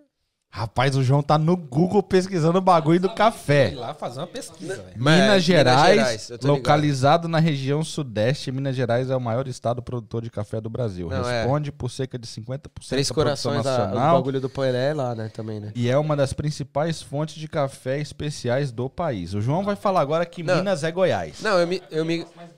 Rapaz, 0.52 0.96
o 0.96 1.04
João 1.04 1.22
tá 1.22 1.38
no 1.38 1.56
Google 1.56 2.02
pesquisando 2.02 2.58
o 2.58 2.62
bagulho 2.62 3.00
do 3.00 3.14
café. 3.14 3.72
lá 3.76 3.94
fazer 3.94 4.20
uma 4.20 4.28
pesquisa, 4.28 4.78
velho. 4.78 4.96
É, 4.96 4.98
Minas 4.98 5.44
Gerais, 5.44 6.32
localizado 6.44 7.28
na 7.28 7.40
região 7.40 7.84
sudeste, 7.84 8.52
Minas 8.52 8.76
Gerais 8.76 9.12
é 9.12 9.16
o 9.16 9.22
maior 9.22 9.48
estado 9.48 9.82
produtor 9.84 10.24
de 10.24 10.32
café 10.32 10.60
do 10.60 10.68
Brasil. 10.68 11.08
Não, 11.08 11.30
é. 11.30 11.44
Responde 11.44 11.72
por 11.72 11.92
cerca 11.92 12.18
de 12.18 12.28
50% 12.28 12.68
Três 12.90 13.08
da 13.08 13.14
produção 13.14 13.52
corações, 13.54 13.66
a, 13.68 13.76
o 13.76 13.78
nacional 13.80 14.18
bagulho 14.18 14.42
do 14.42 14.50
Poelé 14.50 14.90
é 14.90 14.94
lá, 14.94 15.14
né? 15.14 15.30
Também, 15.30 15.60
né? 15.60 15.72
e 15.76 15.88
é 15.88 15.98
uma 15.98 16.16
das 16.16 16.34
principais 16.34 17.00
fontes 17.00 17.36
de 17.36 17.48
café 17.48 18.00
especiais 18.00 18.72
do 18.72 18.90
país. 18.90 19.36
O 19.36 19.42
João 19.42 19.64
vai 19.64 19.76
falar 19.76 20.02
agora 20.02 20.26
que 20.26 20.42
Não. 20.42 20.58
Minas 20.58 20.84
é 20.84 20.92
Goiás. 20.92 21.42
Não, 21.42 21.60
eu 21.60 21.68
me. 21.68 21.82
Eu 21.92 22.04
me 22.04 22.26
Mas 22.36 22.50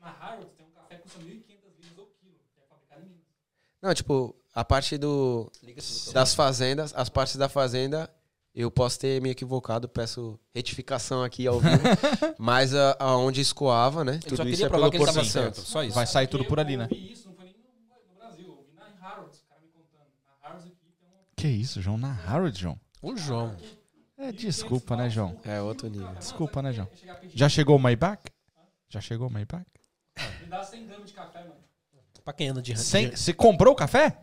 na 0.00 0.14
Harrods 0.20 0.46
tem 0.56 0.66
um 0.66 0.70
café 0.70 0.94
que 0.94 1.02
custa 1.02 1.18
1.500 1.18 1.26
libras 1.26 1.98
o 1.98 2.08
quilo, 2.20 2.36
que 2.54 2.60
é 2.60 2.64
fabricado 2.68 3.02
em 3.02 3.08
Minas. 3.08 3.26
não, 3.82 3.92
tipo, 3.92 4.36
a 4.54 4.64
parte 4.64 4.96
do. 4.98 5.50
Das 6.12 6.34
fazendas, 6.34 6.92
as 6.94 7.08
partes 7.08 7.36
da 7.36 7.48
fazenda, 7.48 8.10
eu 8.54 8.70
posso 8.70 8.98
ter 8.98 9.20
me 9.22 9.30
equivocado, 9.30 9.88
peço 9.88 10.38
retificação 10.54 11.22
aqui 11.22 11.46
ao 11.46 11.60
vivo. 11.60 11.82
mas 12.38 12.74
a- 12.74 12.96
aonde 12.98 13.40
escoava, 13.40 14.04
né? 14.04 14.14
Ele 14.24 14.36
só 14.36 14.42
Tudo 14.42 14.48
isso 14.48 14.66
é 14.66 14.68
pelo 14.68 14.90
Porto 14.90 15.12
Santo. 15.12 15.26
certo. 15.26 15.60
Só 15.60 15.82
isso. 15.84 15.94
Vai 15.94 16.06
sair 16.06 16.26
tudo 16.26 16.44
por 16.44 16.58
ali, 16.58 16.76
né? 16.76 16.88
ouvi 16.90 17.12
isso, 17.12 17.28
não 17.28 17.34
foi 17.34 17.44
nem 17.44 17.54
no, 17.54 18.08
no 18.08 18.14
Brasil, 18.18 18.46
eu 18.46 18.56
ouvi 18.56 18.72
na 18.74 18.84
Harrods, 19.08 19.38
o 19.40 19.44
cara 19.48 19.60
me 19.62 19.68
contando. 19.68 20.06
Na 20.24 20.48
Harrods 20.48 20.66
aqui 20.66 20.76
tem 20.98 21.08
uma... 21.08 21.18
Que 21.36 21.48
isso, 21.48 21.80
João? 21.80 21.96
Na 21.96 22.12
Harvard, 22.12 22.58
João? 22.60 22.80
O 23.00 23.16
João. 23.16 23.56
É, 24.18 24.32
desculpa, 24.32 24.96
né, 24.96 25.08
João? 25.08 25.34
É 25.44 25.62
outro 25.62 25.88
nível. 25.88 26.14
Desculpa, 26.16 26.60
né, 26.60 26.72
João? 26.72 26.88
Já 27.34 27.48
chegou 27.48 27.76
o 27.76 27.78
Maybach? 27.78 28.22
Já 28.88 29.00
chegou 29.00 29.28
o 29.28 29.32
Maybach? 29.32 29.64
me 30.42 30.46
dá 30.50 30.62
100 30.62 30.86
gramas 30.86 31.06
de 31.08 31.14
café, 31.14 31.38
mano. 31.40 31.54
Pra 32.22 32.34
quem 32.34 32.48
anda 32.48 32.60
de 32.60 32.76
Você 32.76 33.32
comprou 33.32 33.72
o 33.72 33.76
café? 33.76 34.18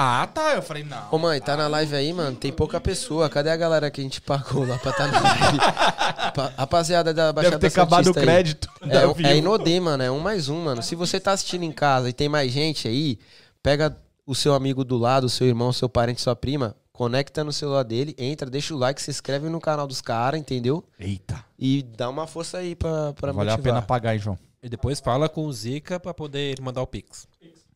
Ah, 0.00 0.28
tá. 0.32 0.54
Eu 0.54 0.62
falei, 0.62 0.84
não. 0.84 1.08
Ô 1.10 1.18
mãe, 1.18 1.40
tá 1.40 1.56
na 1.56 1.66
live 1.66 1.96
aí, 1.96 2.12
mano? 2.12 2.36
Tem 2.36 2.52
pouca 2.52 2.80
pessoa. 2.80 3.28
Cadê 3.28 3.50
a 3.50 3.56
galera 3.56 3.90
que 3.90 4.00
a 4.00 4.04
gente 4.04 4.20
pagou 4.20 4.64
lá 4.64 4.78
pra 4.78 4.92
tá 4.92 5.08
na 5.08 5.20
live? 5.20 5.58
Pa- 6.34 6.52
Rapaziada 6.56 7.12
da 7.12 7.32
Baixada 7.32 7.58
Deve 7.58 7.68
ter 7.74 7.80
acabado 7.80 8.02
o 8.02 8.04
Santista 8.06 8.20
aí. 8.20 8.26
crédito. 8.26 8.68
da 8.80 9.00
É, 9.02 9.06
Vivo. 9.12 9.26
é 9.28 9.36
Inodê, 9.38 9.80
mano. 9.80 10.02
É 10.04 10.10
um 10.10 10.20
mais 10.20 10.48
um, 10.48 10.62
mano. 10.62 10.82
Se 10.84 10.94
você 10.94 11.18
tá 11.18 11.32
assistindo 11.32 11.64
em 11.64 11.72
casa 11.72 12.08
e 12.08 12.12
tem 12.12 12.28
mais 12.28 12.52
gente 12.52 12.86
aí, 12.86 13.18
pega 13.60 13.96
o 14.24 14.34
seu 14.36 14.54
amigo 14.54 14.84
do 14.84 14.96
lado, 14.96 15.24
o 15.24 15.28
seu 15.28 15.46
irmão, 15.48 15.72
seu 15.72 15.88
parente, 15.88 16.20
sua 16.20 16.36
prima, 16.36 16.76
conecta 16.92 17.42
no 17.42 17.52
celular 17.52 17.82
dele, 17.82 18.14
entra, 18.18 18.48
deixa 18.48 18.74
o 18.74 18.78
like, 18.78 19.02
se 19.02 19.10
inscreve 19.10 19.48
no 19.48 19.60
canal 19.60 19.86
dos 19.88 20.00
caras, 20.00 20.38
entendeu? 20.38 20.84
Eita. 20.98 21.44
E 21.58 21.82
dá 21.82 22.08
uma 22.08 22.26
força 22.28 22.58
aí 22.58 22.76
pra, 22.76 23.12
pra 23.14 23.32
Valeu 23.32 23.52
a 23.54 23.56
motivar. 23.56 23.74
pena 23.74 23.82
pagar, 23.86 24.12
hein, 24.14 24.20
João? 24.20 24.38
E 24.62 24.68
depois 24.68 25.00
fala 25.00 25.28
com 25.28 25.44
o 25.46 25.52
Zica 25.52 25.98
pra 25.98 26.12
poder 26.14 26.60
mandar 26.60 26.82
o 26.82 26.86
Pix. 26.86 27.26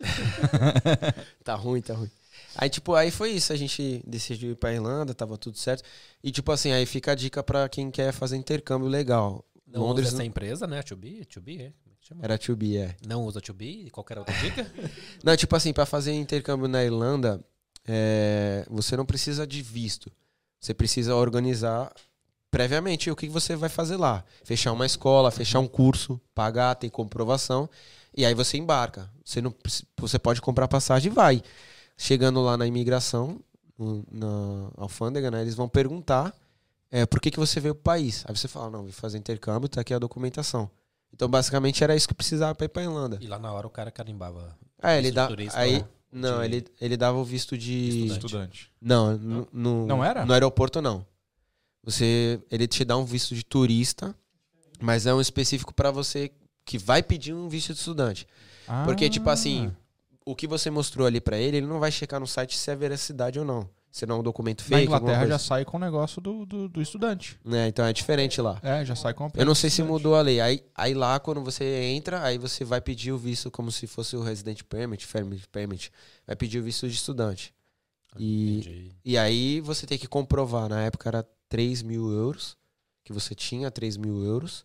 Tá 1.44 1.54
ruim, 1.54 1.80
tá 1.80 1.94
ruim. 1.94 2.10
Aí, 2.56 2.68
tipo, 2.68 2.94
aí 2.94 3.10
foi 3.10 3.30
isso. 3.30 3.52
A 3.52 3.56
gente 3.56 4.02
decidiu 4.06 4.52
ir 4.52 4.56
pra 4.56 4.72
Irlanda, 4.72 5.14
tava 5.14 5.38
tudo 5.38 5.56
certo. 5.56 5.82
E, 6.22 6.30
tipo 6.30 6.50
assim, 6.52 6.72
aí 6.72 6.86
fica 6.86 7.12
a 7.12 7.14
dica 7.14 7.42
pra 7.42 7.68
quem 7.68 7.90
quer 7.90 8.12
fazer 8.12 8.36
intercâmbio 8.36 8.88
legal. 8.88 9.44
Não 9.66 9.80
Londres 9.80 10.08
usa 10.08 10.16
essa 10.16 10.24
empresa, 10.24 10.66
né? 10.66 10.80
A 10.80 10.82
2B? 10.82 11.26
2B, 11.26 11.60
é? 11.60 11.64
É 11.64 11.72
era 12.20 12.38
2B, 12.38 12.76
é. 12.76 12.96
Não 13.06 13.24
usa 13.24 13.40
2B? 13.40 13.90
Qualquer 13.90 14.18
outra 14.18 14.34
dica? 14.34 14.70
Não, 15.24 15.36
tipo 15.36 15.54
assim, 15.56 15.72
pra 15.72 15.86
fazer 15.86 16.12
intercâmbio 16.12 16.68
na 16.68 16.84
Irlanda, 16.84 17.42
é, 17.86 18.66
você 18.68 18.96
não 18.96 19.06
precisa 19.06 19.46
de 19.46 19.62
visto. 19.62 20.10
Você 20.60 20.74
precisa 20.74 21.14
organizar 21.14 21.92
previamente 22.50 23.10
o 23.10 23.16
que 23.16 23.28
você 23.28 23.56
vai 23.56 23.68
fazer 23.68 23.96
lá. 23.96 24.24
Fechar 24.44 24.72
uma 24.72 24.84
escola, 24.84 25.30
fechar 25.30 25.58
um 25.60 25.66
curso, 25.66 26.20
pagar, 26.34 26.74
ter 26.74 26.90
comprovação. 26.90 27.68
E 28.14 28.24
aí 28.26 28.34
você 28.34 28.56
embarca. 28.58 29.10
Você, 29.24 29.40
não, 29.40 29.54
você 29.96 30.18
pode 30.18 30.40
comprar 30.40 30.68
passagem 30.68 31.10
e 31.10 31.14
vai. 31.14 31.42
Chegando 31.96 32.40
lá 32.42 32.56
na 32.56 32.66
imigração, 32.66 33.40
na 34.10 34.70
alfândega, 34.76 35.30
né, 35.30 35.40
eles 35.42 35.54
vão 35.54 35.68
perguntar 35.68 36.34
é, 36.90 37.06
por 37.06 37.20
que, 37.20 37.30
que 37.30 37.38
você 37.38 37.58
veio 37.60 37.74
pro 37.74 37.84
país. 37.84 38.24
Aí 38.28 38.36
você 38.36 38.48
fala, 38.48 38.70
não, 38.70 38.84
vim 38.84 38.92
fazer 38.92 39.18
intercâmbio, 39.18 39.68
tá 39.68 39.80
aqui 39.80 39.94
a 39.94 39.98
documentação. 39.98 40.70
Então, 41.14 41.28
basicamente, 41.28 41.82
era 41.84 41.94
isso 41.94 42.08
que 42.08 42.14
precisava 42.14 42.54
pra 42.54 42.64
ir 42.64 42.68
pra 42.68 42.82
Irlanda. 42.82 43.18
E 43.20 43.26
lá 43.26 43.38
na 43.38 43.52
hora 43.52 43.66
o 43.66 43.70
cara 43.70 43.90
carimbava. 43.90 44.56
É, 44.82 44.94
ele 44.98 45.02
Visto 45.08 45.14
dá. 45.14 45.26
turista, 45.26 45.58
Aí, 45.58 45.78
né? 45.80 45.88
não, 46.10 46.38
De- 46.40 46.44
ele, 46.46 46.64
ele 46.80 46.96
dava 46.96 47.18
o 47.18 47.24
visto 47.24 47.56
de. 47.56 47.88
Estudante. 48.06 48.26
Estudante. 48.26 48.72
Não, 48.80 49.16
no, 49.52 49.86
Não 49.86 50.04
era? 50.04 50.24
No 50.24 50.32
aeroporto 50.32 50.80
não. 50.82 51.04
Você, 51.84 52.40
ele 52.50 52.66
te 52.66 52.84
dá 52.84 52.96
um 52.96 53.04
visto 53.04 53.34
de 53.34 53.44
turista, 53.44 54.14
mas 54.80 55.04
é 55.06 55.12
um 55.14 55.20
específico 55.20 55.74
pra 55.74 55.90
você 55.90 56.30
que 56.64 56.78
vai 56.78 57.02
pedir 57.02 57.32
um 57.34 57.48
visto 57.48 57.72
de 57.72 57.78
estudante. 57.78 58.26
Porque 58.84 59.08
tipo 59.10 59.28
Ah. 59.28 59.32
assim, 59.32 59.72
o 60.24 60.34
que 60.36 60.46
você 60.46 60.70
mostrou 60.70 61.06
ali 61.06 61.20
pra 61.20 61.36
ele, 61.36 61.58
ele 61.58 61.66
não 61.66 61.80
vai 61.80 61.90
checar 61.90 62.20
no 62.20 62.26
site 62.26 62.56
se 62.56 62.70
é 62.70 62.76
veracidade 62.76 63.38
ou 63.38 63.44
não. 63.44 63.68
Se 63.90 64.06
não 64.06 64.16
é 64.16 64.18
um 64.20 64.22
documento 64.22 64.60
Na 64.62 64.68
fake, 64.68 64.84
Inglaterra 64.86 65.12
alguma 65.18 65.28
já 65.28 65.38
sai 65.38 65.66
com 65.66 65.76
o 65.76 65.80
negócio 65.80 66.18
do, 66.18 66.46
do, 66.46 66.66
do 66.66 66.80
estudante. 66.80 67.38
né? 67.44 67.68
Então 67.68 67.84
é 67.84 67.92
diferente 67.92 68.40
lá. 68.40 68.58
É, 68.62 68.82
já 68.86 68.96
sai 68.96 69.12
com 69.12 69.26
a 69.26 69.30
Eu 69.34 69.44
não 69.44 69.54
sei 69.54 69.68
se 69.68 69.82
mudou 69.82 70.14
a 70.14 70.22
lei. 70.22 70.40
Aí, 70.40 70.64
aí 70.74 70.94
lá, 70.94 71.20
quando 71.20 71.42
você 71.44 71.64
entra, 71.92 72.22
aí 72.24 72.38
você 72.38 72.64
vai 72.64 72.80
pedir 72.80 73.12
o 73.12 73.18
visto 73.18 73.50
como 73.50 73.70
se 73.70 73.86
fosse 73.86 74.16
o 74.16 74.22
resident 74.22 74.62
permit, 74.62 75.06
permit, 75.06 75.46
permit. 75.48 75.92
Vai 76.26 76.34
pedir 76.34 76.58
o 76.60 76.62
visto 76.62 76.88
de 76.88 76.94
estudante. 76.94 77.52
E, 78.18 78.58
Entendi. 78.60 78.96
e 79.04 79.18
aí 79.18 79.60
você 79.60 79.86
tem 79.86 79.98
que 79.98 80.06
comprovar. 80.06 80.70
Na 80.70 80.80
época 80.82 81.10
era 81.10 81.26
3 81.50 81.82
mil 81.82 82.10
euros, 82.10 82.56
que 83.04 83.12
você 83.12 83.34
tinha 83.34 83.70
3 83.70 83.98
mil 83.98 84.24
euros. 84.24 84.64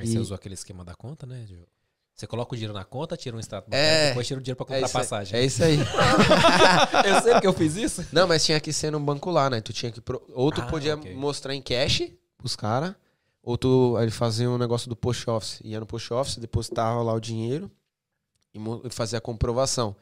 Aí 0.00 0.06
você 0.06 0.16
E- 0.16 0.20
usou 0.20 0.34
aquele 0.34 0.54
esquema 0.54 0.84
da 0.84 0.94
conta, 0.94 1.26
né? 1.26 1.46
Você 2.14 2.26
coloca 2.26 2.52
o 2.52 2.56
dinheiro 2.56 2.74
na 2.74 2.84
conta, 2.84 3.16
tira 3.16 3.36
um 3.36 3.40
extrato 3.40 3.68
É. 3.70 3.70
bancário, 3.70 4.08
depois 4.08 4.26
tira 4.26 4.40
o 4.40 4.42
dinheiro 4.42 4.56
pra 4.56 4.66
comprar 4.66 4.88
é 4.88 4.92
passagem. 4.92 5.38
É 5.38 5.44
isso 5.44 5.62
aí. 5.62 5.78
eu 7.06 7.22
sei 7.22 7.40
que 7.40 7.46
eu 7.46 7.52
fiz 7.52 7.76
isso. 7.76 8.04
Não, 8.12 8.26
mas 8.26 8.44
tinha 8.44 8.58
que 8.60 8.72
ser 8.72 8.90
no 8.90 8.98
banco 9.00 9.30
lá, 9.30 9.48
né? 9.48 9.60
Tu 9.60 9.72
tinha 9.72 9.92
que. 9.92 10.00
pro- 10.00 10.22
Ou 10.34 10.50
tu 10.50 10.60
Ah, 10.60 10.66
podia 10.66 10.96
ok. 10.96 11.14
mostrar 11.14 11.54
em 11.54 11.62
cash 11.62 12.10
pros 12.36 12.56
caras, 12.56 12.94
ou 13.42 13.56
tu 13.56 13.96
ele 14.00 14.10
fazia 14.10 14.50
um 14.50 14.58
negócio 14.58 14.88
do 14.88 14.96
post 14.96 15.28
office. 15.30 15.60
Ia 15.64 15.78
no 15.80 15.86
post 15.86 16.12
office, 16.12 16.36
depositava 16.38 17.02
lá 17.02 17.12
o 17.12 17.20
dinheiro 17.20 17.70
e 18.54 18.58
e 18.84 18.90
fazia 18.90 19.18
a 19.18 19.22
comprovação. 19.22 19.94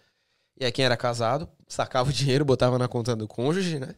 E 0.59 0.65
aí 0.65 0.73
quem 0.73 0.85
era 0.87 0.97
casado, 0.97 1.47
sacava 1.69 2.09
o 2.09 2.13
dinheiro, 2.13 2.45
botava 2.45 2.79
na 2.79 2.89
conta 2.89 3.15
do 3.15 3.29
cônjuge, 3.29 3.79
né? 3.79 3.95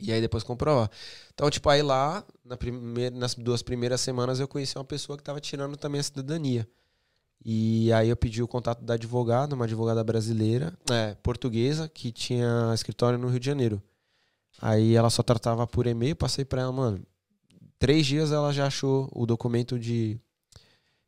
E 0.00 0.12
aí 0.12 0.20
depois 0.20 0.44
comprovava. 0.44 0.90
Então, 1.34 1.50
tipo, 1.50 1.68
aí 1.68 1.82
lá, 1.82 2.24
na 2.44 2.56
primeira, 2.56 3.16
nas 3.16 3.34
duas 3.34 3.62
primeiras 3.62 4.00
semanas, 4.00 4.38
eu 4.38 4.46
conheci 4.46 4.78
uma 4.78 4.84
pessoa 4.84 5.16
que 5.16 5.24
tava 5.24 5.40
tirando 5.40 5.76
também 5.76 6.00
a 6.00 6.04
cidadania. 6.04 6.68
E 7.44 7.92
aí 7.92 8.08
eu 8.08 8.16
pedi 8.16 8.42
o 8.42 8.48
contato 8.48 8.82
da 8.82 8.94
advogada, 8.94 9.54
uma 9.54 9.64
advogada 9.64 10.02
brasileira, 10.02 10.76
é, 10.90 11.14
portuguesa, 11.22 11.88
que 11.88 12.12
tinha 12.12 12.72
escritório 12.74 13.18
no 13.18 13.28
Rio 13.28 13.40
de 13.40 13.46
Janeiro. 13.46 13.82
Aí 14.60 14.94
ela 14.94 15.10
só 15.10 15.22
tratava 15.22 15.66
por 15.66 15.86
e-mail, 15.86 16.16
passei 16.16 16.44
pra 16.44 16.62
ela, 16.62 16.72
mano. 16.72 17.00
Três 17.78 18.06
dias 18.06 18.32
ela 18.32 18.52
já 18.52 18.66
achou 18.66 19.08
o 19.12 19.24
documento 19.24 19.78
de 19.78 20.18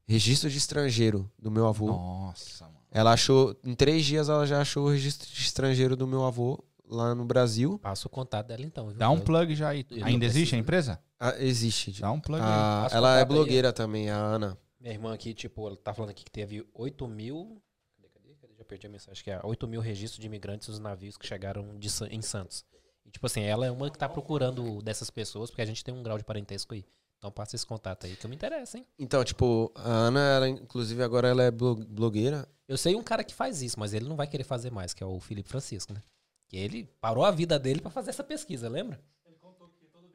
registro 0.06 0.48
de 0.48 0.58
estrangeiro 0.58 1.30
do 1.38 1.50
meu 1.50 1.66
avô. 1.66 1.86
Nossa, 1.86 2.64
mano. 2.64 2.78
Ela 2.92 3.12
achou, 3.12 3.56
em 3.64 3.74
três 3.74 4.04
dias 4.04 4.28
ela 4.28 4.46
já 4.46 4.60
achou 4.60 4.86
o 4.86 4.90
registro 4.90 5.28
de 5.28 5.40
estrangeiro 5.40 5.96
do 5.96 6.06
meu 6.06 6.24
avô 6.24 6.62
lá 6.90 7.14
no 7.14 7.24
Brasil. 7.24 7.78
Passa 7.78 8.06
o 8.06 8.10
contato 8.10 8.46
dela 8.48 8.62
então. 8.62 8.88
viu? 8.88 8.96
Dá 8.98 9.08
um 9.10 9.20
plug 9.20 9.54
já 9.54 9.68
aí. 9.70 9.86
eu 9.90 10.04
Ainda 10.04 10.24
existe 10.26 10.54
a 10.54 10.58
empresa? 10.58 11.00
Ah, 11.18 11.34
existe. 11.38 12.00
Dá 12.00 12.10
um 12.10 12.20
plug 12.20 12.42
aí. 12.42 12.48
Ah, 12.50 12.88
o 12.90 12.94
ela 12.94 13.16
é 13.16 13.20
contato 13.20 13.30
aí. 13.32 13.36
blogueira 13.36 13.72
também, 13.72 14.10
a 14.10 14.16
Ana. 14.16 14.58
Minha 14.80 14.94
irmã 14.94 15.12
aqui, 15.14 15.32
tipo, 15.34 15.66
ela 15.66 15.76
tá 15.76 15.92
falando 15.94 16.10
aqui 16.10 16.24
que 16.24 16.30
teve 16.30 16.66
8 16.74 17.06
mil. 17.06 17.62
Cadê, 17.96 18.08
cadê? 18.08 18.34
cadê? 18.40 18.54
Já 18.58 18.64
perdi 18.64 18.86
a 18.86 18.90
mensagem. 18.90 19.12
Acho 19.12 19.24
que 19.24 19.30
é 19.30 19.40
8 19.44 19.68
mil 19.68 19.80
registros 19.80 20.18
de 20.20 20.26
imigrantes 20.26 20.68
nos 20.68 20.78
navios 20.78 21.16
que 21.16 21.26
chegaram 21.26 21.78
de 21.78 21.88
em 22.10 22.22
Santos. 22.22 22.64
E, 23.04 23.10
tipo 23.10 23.26
assim, 23.26 23.42
ela 23.42 23.66
é 23.66 23.70
uma 23.70 23.90
que 23.90 23.98
tá 23.98 24.08
procurando 24.08 24.80
dessas 24.82 25.10
pessoas, 25.10 25.50
porque 25.50 25.62
a 25.62 25.66
gente 25.66 25.84
tem 25.84 25.92
um 25.94 26.02
grau 26.02 26.16
de 26.18 26.24
parentesco 26.24 26.74
aí. 26.74 26.84
Então 27.18 27.30
passa 27.30 27.54
esse 27.54 27.66
contato 27.66 28.06
aí 28.06 28.16
que 28.16 28.24
eu 28.24 28.30
me 28.30 28.36
interessa, 28.36 28.78
hein? 28.78 28.86
Então, 28.98 29.22
tipo, 29.22 29.70
a 29.74 29.86
Ana, 29.90 30.20
ela, 30.20 30.48
inclusive, 30.48 31.02
agora 31.02 31.28
ela 31.28 31.42
é 31.42 31.50
blo- 31.50 31.76
blogueira. 31.76 32.48
Eu 32.66 32.78
sei 32.78 32.96
um 32.96 33.02
cara 33.02 33.22
que 33.22 33.34
faz 33.34 33.60
isso, 33.60 33.78
mas 33.78 33.92
ele 33.92 34.08
não 34.08 34.16
vai 34.16 34.26
querer 34.26 34.44
fazer 34.44 34.70
mais, 34.70 34.94
que 34.94 35.02
é 35.02 35.06
o 35.06 35.20
Felipe 35.20 35.50
Francisco, 35.50 35.92
né? 35.92 36.02
Que 36.50 36.56
ele 36.56 36.90
parou 37.00 37.24
a 37.24 37.30
vida 37.30 37.58
dele 37.58 37.80
pra 37.80 37.90
fazer 37.92 38.10
essa 38.10 38.24
pesquisa, 38.24 38.68
lembra? 38.68 39.00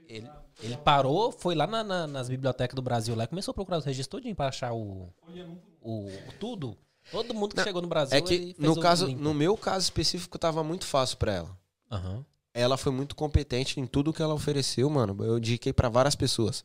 Ele, 0.08 0.30
ele 0.62 0.78
parou, 0.78 1.32
foi 1.32 1.56
lá 1.56 1.66
na- 1.66 1.84
na- 1.84 2.06
nas 2.06 2.30
bibliotecas 2.30 2.76
do 2.76 2.82
Brasil 2.82 3.16
lá 3.16 3.26
começou 3.26 3.52
a 3.54 3.56
procurar 3.56 3.78
os 3.80 3.86
registros 3.86 4.20
todinho 4.22 4.36
pra 4.36 4.50
achar 4.50 4.72
o, 4.72 5.12
o, 5.82 6.06
o 6.08 6.12
tudo. 6.40 6.78
Todo 7.10 7.34
mundo 7.34 7.52
que 7.52 7.58
Não, 7.58 7.64
chegou 7.64 7.82
no 7.82 7.88
Brasil. 7.88 8.16
É 8.18 8.22
que, 8.22 8.34
ele 8.34 8.46
fez 8.54 8.58
no, 8.60 8.74
o 8.74 8.80
caso, 8.80 9.08
limpo. 9.08 9.22
no 9.24 9.34
meu 9.34 9.58
caso 9.58 9.84
específico, 9.86 10.38
tava 10.38 10.64
muito 10.64 10.86
fácil 10.86 11.18
pra 11.18 11.34
ela. 11.34 11.58
Aham. 11.92 12.24
Ela 12.54 12.78
foi 12.78 12.92
muito 12.92 13.16
competente 13.16 13.80
em 13.80 13.88
tudo 13.88 14.14
que 14.14 14.22
ela 14.22 14.34
ofereceu, 14.34 14.90
mano. 14.90 15.16
Eu 15.26 15.38
indiquei 15.40 15.74
pra 15.74 15.90
várias 15.90 16.16
pessoas. 16.16 16.64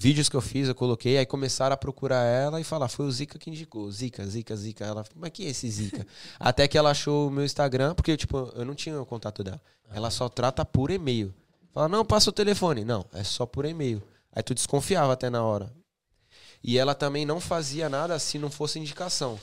Vídeos 0.00 0.28
que 0.28 0.36
eu 0.36 0.40
fiz, 0.40 0.68
eu 0.68 0.76
coloquei, 0.76 1.18
aí 1.18 1.26
começaram 1.26 1.74
a 1.74 1.76
procurar 1.76 2.22
ela 2.22 2.60
e 2.60 2.64
falar, 2.64 2.88
foi 2.88 3.04
o 3.04 3.10
Zica 3.10 3.36
que 3.36 3.50
indicou. 3.50 3.90
Zica, 3.90 4.24
Zica, 4.24 4.54
Zica. 4.54 4.84
Ela, 4.84 5.04
mas 5.16 5.32
que 5.32 5.44
é 5.44 5.48
esse 5.48 5.68
Zica? 5.68 6.06
Até 6.38 6.68
que 6.68 6.78
ela 6.78 6.92
achou 6.92 7.26
o 7.26 7.30
meu 7.32 7.44
Instagram, 7.44 7.96
porque, 7.96 8.16
tipo, 8.16 8.52
eu 8.54 8.64
não 8.64 8.76
tinha 8.76 9.02
o 9.02 9.04
contato 9.04 9.42
dela. 9.42 9.60
Ela 9.90 10.08
só 10.12 10.28
trata 10.28 10.64
por 10.64 10.92
e-mail. 10.92 11.34
Fala, 11.72 11.88
não, 11.88 12.04
passa 12.04 12.30
o 12.30 12.32
telefone. 12.32 12.84
Não, 12.84 13.04
é 13.12 13.24
só 13.24 13.44
por 13.44 13.64
e-mail. 13.64 14.00
Aí 14.32 14.40
tu 14.40 14.54
desconfiava 14.54 15.14
até 15.14 15.28
na 15.28 15.42
hora. 15.42 15.68
E 16.62 16.78
ela 16.78 16.94
também 16.94 17.26
não 17.26 17.40
fazia 17.40 17.88
nada 17.88 18.20
se 18.20 18.38
não 18.38 18.52
fosse 18.52 18.78
indicação. 18.78 19.36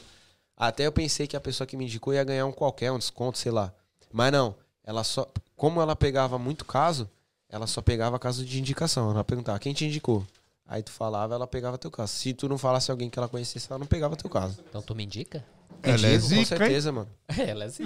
Até 0.56 0.88
eu 0.88 0.92
pensei 0.94 1.28
que 1.28 1.36
a 1.36 1.42
pessoa 1.42 1.68
que 1.68 1.76
me 1.76 1.84
indicou 1.84 2.14
ia 2.14 2.24
ganhar 2.24 2.46
um 2.46 2.54
qualquer, 2.54 2.94
um 2.94 2.98
desconto, 2.98 3.38
sei 3.38 3.52
lá. 3.52 3.74
Mas 4.10 4.32
não. 4.32 4.56
Ela 4.86 5.04
só. 5.04 5.28
como 5.58 5.82
ela 5.82 5.98
pegava 5.98 6.40
muito 6.40 6.64
caso, 6.64 7.10
ela 7.50 7.68
só 7.68 7.82
pegava 7.82 8.18
caso 8.18 8.46
de 8.46 8.58
indicação. 8.58 9.12
Ela 9.12 9.22
perguntava, 9.22 9.60
quem 9.60 9.74
te 9.74 9.84
indicou? 9.84 10.26
Aí 10.68 10.82
tu 10.82 10.92
falava, 10.92 11.36
ela 11.36 11.46
pegava 11.46 11.78
teu 11.78 11.92
caso. 11.92 12.14
Se 12.14 12.34
tu 12.34 12.50
não 12.50 12.58
falasse 12.58 12.90
alguém 12.90 13.10
que 13.10 13.20
ela 13.20 13.28
conhecesse, 13.28 13.68
ela 13.70 13.78
não 13.80 13.86
pegava 13.86 14.16
teu 14.16 14.30
caso. 14.30 14.64
Então 14.68 14.82
tu 14.82 14.96
me 14.96 15.04
indica? 15.04 15.46
Ela 15.84 16.08
é 16.08 16.18
zica, 16.18 16.34
com 16.34 16.40
hein? 16.40 16.46
certeza, 16.46 16.92
mano. 16.92 17.10
Ela 17.38 17.66
é 17.66 17.68
assim. 17.68 17.84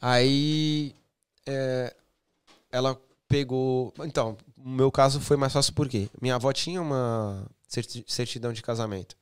Aí 0.00 0.94
é, 1.44 1.94
ela 2.70 2.96
pegou. 3.28 3.92
Então, 4.04 4.36
o 4.56 4.68
meu 4.68 4.92
caso 4.92 5.20
foi 5.20 5.36
mais 5.36 5.52
fácil 5.52 5.72
porque 5.72 6.08
minha 6.20 6.36
avó 6.36 6.52
tinha 6.52 6.80
uma 6.80 7.44
certi- 7.66 8.04
certidão 8.06 8.52
de 8.52 8.62
casamento. 8.62 9.16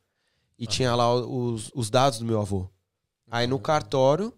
E 0.58 0.66
tinha 0.66 0.94
lá 0.94 1.14
os, 1.14 1.70
os 1.74 1.88
dados 1.88 2.18
do 2.18 2.24
meu 2.26 2.40
avô. 2.40 2.68
Aí 3.30 3.46
no 3.46 3.58
cartório, 3.58 4.32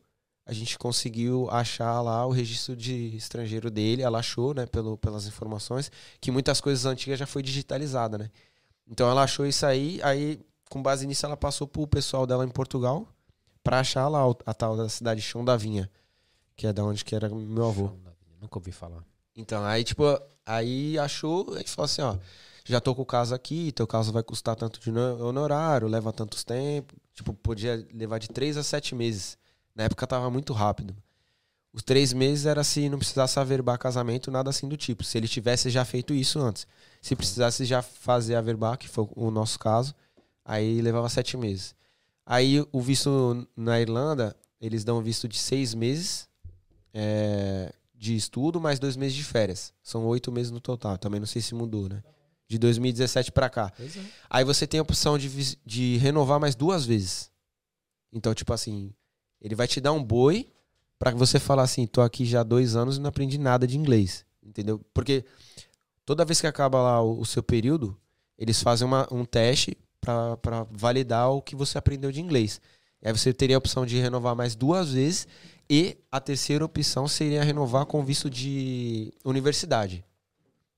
a 0.46 0.52
gente 0.52 0.78
conseguiu 0.78 1.48
achar 1.50 2.00
lá 2.00 2.24
o 2.24 2.30
registro 2.30 2.76
de 2.76 3.16
estrangeiro 3.16 3.68
dele. 3.70 4.02
Ela 4.02 4.20
achou, 4.20 4.54
né, 4.54 4.64
pelo, 4.64 4.96
pelas 4.96 5.26
informações, 5.26 5.90
que 6.20 6.30
muitas 6.30 6.60
coisas 6.60 6.86
antigas 6.86 7.18
já 7.18 7.26
foi 7.26 7.42
digitalizada, 7.42 8.16
né? 8.16 8.30
Então 8.88 9.10
ela 9.10 9.24
achou 9.24 9.44
isso 9.44 9.66
aí, 9.66 10.00
aí 10.02 10.40
com 10.70 10.80
base 10.80 11.06
nisso 11.06 11.26
ela 11.26 11.36
passou 11.36 11.66
pro 11.66 11.86
pessoal 11.86 12.26
dela 12.26 12.44
em 12.44 12.48
Portugal 12.48 13.08
pra 13.62 13.80
achar 13.80 14.06
lá 14.06 14.20
a 14.46 14.54
tal 14.54 14.76
da 14.76 14.88
cidade 14.88 15.20
Chão 15.20 15.44
da 15.44 15.56
Vinha, 15.56 15.90
que 16.56 16.66
é 16.68 16.72
da 16.72 16.84
onde 16.84 17.04
que 17.04 17.14
era 17.16 17.28
meu 17.28 17.66
avô. 17.66 17.90
Nunca 18.40 18.58
ouvi 18.58 18.70
falar. 18.70 19.02
Então, 19.34 19.64
aí, 19.64 19.82
tipo, 19.82 20.04
aí 20.46 20.96
achou, 20.98 21.54
aí 21.56 21.66
falou 21.66 21.86
assim, 21.86 22.02
ó, 22.02 22.16
já 22.64 22.80
tô 22.80 22.94
com 22.94 23.02
o 23.02 23.06
caso 23.06 23.34
aqui, 23.34 23.72
teu 23.72 23.86
caso 23.86 24.12
vai 24.12 24.22
custar 24.22 24.54
tanto 24.54 24.78
de 24.78 24.92
no- 24.92 25.24
honorário, 25.26 25.88
leva 25.88 26.12
tantos 26.12 26.44
tempos. 26.44 26.96
Tipo, 27.12 27.34
podia 27.34 27.84
levar 27.92 28.18
de 28.18 28.28
três 28.28 28.56
a 28.56 28.62
sete 28.62 28.94
meses. 28.94 29.36
Na 29.76 29.84
época 29.84 30.06
tava 30.06 30.30
muito 30.30 30.54
rápido. 30.54 30.96
Os 31.70 31.82
três 31.82 32.14
meses 32.14 32.46
era 32.46 32.64
se 32.64 32.88
não 32.88 32.96
precisasse 32.96 33.38
averbar 33.38 33.78
casamento, 33.78 34.30
nada 34.30 34.48
assim 34.48 34.66
do 34.66 34.78
tipo. 34.78 35.04
Se 35.04 35.18
ele 35.18 35.28
tivesse 35.28 35.68
já 35.68 35.84
feito 35.84 36.14
isso 36.14 36.40
antes. 36.40 36.66
Se 37.02 37.14
precisasse 37.14 37.66
já 37.66 37.82
fazer 37.82 38.34
averbar, 38.34 38.78
que 38.78 38.88
foi 38.88 39.06
o 39.14 39.30
nosso 39.30 39.58
caso, 39.58 39.94
aí 40.42 40.80
levava 40.80 41.10
sete 41.10 41.36
meses. 41.36 41.74
Aí 42.24 42.66
o 42.72 42.80
visto 42.80 43.46
na 43.54 43.78
Irlanda, 43.78 44.34
eles 44.58 44.82
dão 44.82 45.02
visto 45.02 45.28
de 45.28 45.36
seis 45.36 45.74
meses 45.74 46.26
é, 46.94 47.70
de 47.94 48.16
estudo, 48.16 48.58
mais 48.58 48.78
dois 48.78 48.96
meses 48.96 49.14
de 49.14 49.22
férias. 49.22 49.74
São 49.82 50.06
oito 50.06 50.32
meses 50.32 50.50
no 50.50 50.60
total. 50.60 50.96
Também 50.96 51.20
não 51.20 51.26
sei 51.26 51.42
se 51.42 51.54
mudou, 51.54 51.90
né? 51.90 52.02
De 52.48 52.58
2017 52.58 53.30
pra 53.30 53.50
cá. 53.50 53.70
É. 53.78 53.86
Aí 54.30 54.44
você 54.44 54.66
tem 54.66 54.80
a 54.80 54.82
opção 54.82 55.18
de, 55.18 55.58
de 55.64 55.98
renovar 55.98 56.40
mais 56.40 56.54
duas 56.54 56.86
vezes. 56.86 57.30
Então, 58.10 58.32
tipo 58.32 58.54
assim, 58.54 58.94
ele 59.40 59.54
vai 59.54 59.66
te 59.68 59.80
dar 59.80 59.92
um 59.92 60.02
boi 60.02 60.48
pra 60.98 61.10
você 61.12 61.38
falar 61.38 61.62
assim, 61.62 61.86
tô 61.86 62.00
aqui 62.00 62.24
já 62.24 62.40
há 62.40 62.44
dois 62.44 62.74
anos 62.76 62.96
e 62.96 63.00
não 63.00 63.08
aprendi 63.08 63.38
nada 63.38 63.66
de 63.66 63.76
inglês. 63.76 64.24
Entendeu? 64.42 64.80
Porque 64.94 65.24
toda 66.04 66.24
vez 66.24 66.40
que 66.40 66.46
acaba 66.46 66.80
lá 66.80 67.02
o, 67.02 67.20
o 67.20 67.26
seu 67.26 67.42
período, 67.42 67.96
eles 68.38 68.62
fazem 68.62 68.86
uma- 68.86 69.08
um 69.10 69.24
teste 69.24 69.76
pra 70.00 70.66
validar 70.70 71.30
o 71.30 71.42
que 71.42 71.56
você 71.56 71.76
aprendeu 71.78 72.12
de 72.12 72.20
inglês. 72.20 72.60
E 73.02 73.08
aí 73.08 73.12
você 73.12 73.32
teria 73.32 73.56
a 73.56 73.58
opção 73.58 73.84
de 73.84 73.98
renovar 73.98 74.34
mais 74.36 74.54
duas 74.54 74.92
vezes 74.92 75.26
e 75.68 75.96
a 76.10 76.20
terceira 76.20 76.64
opção 76.64 77.08
seria 77.08 77.42
renovar 77.42 77.86
com 77.86 78.04
visto 78.04 78.30
de 78.30 79.12
universidade. 79.24 80.04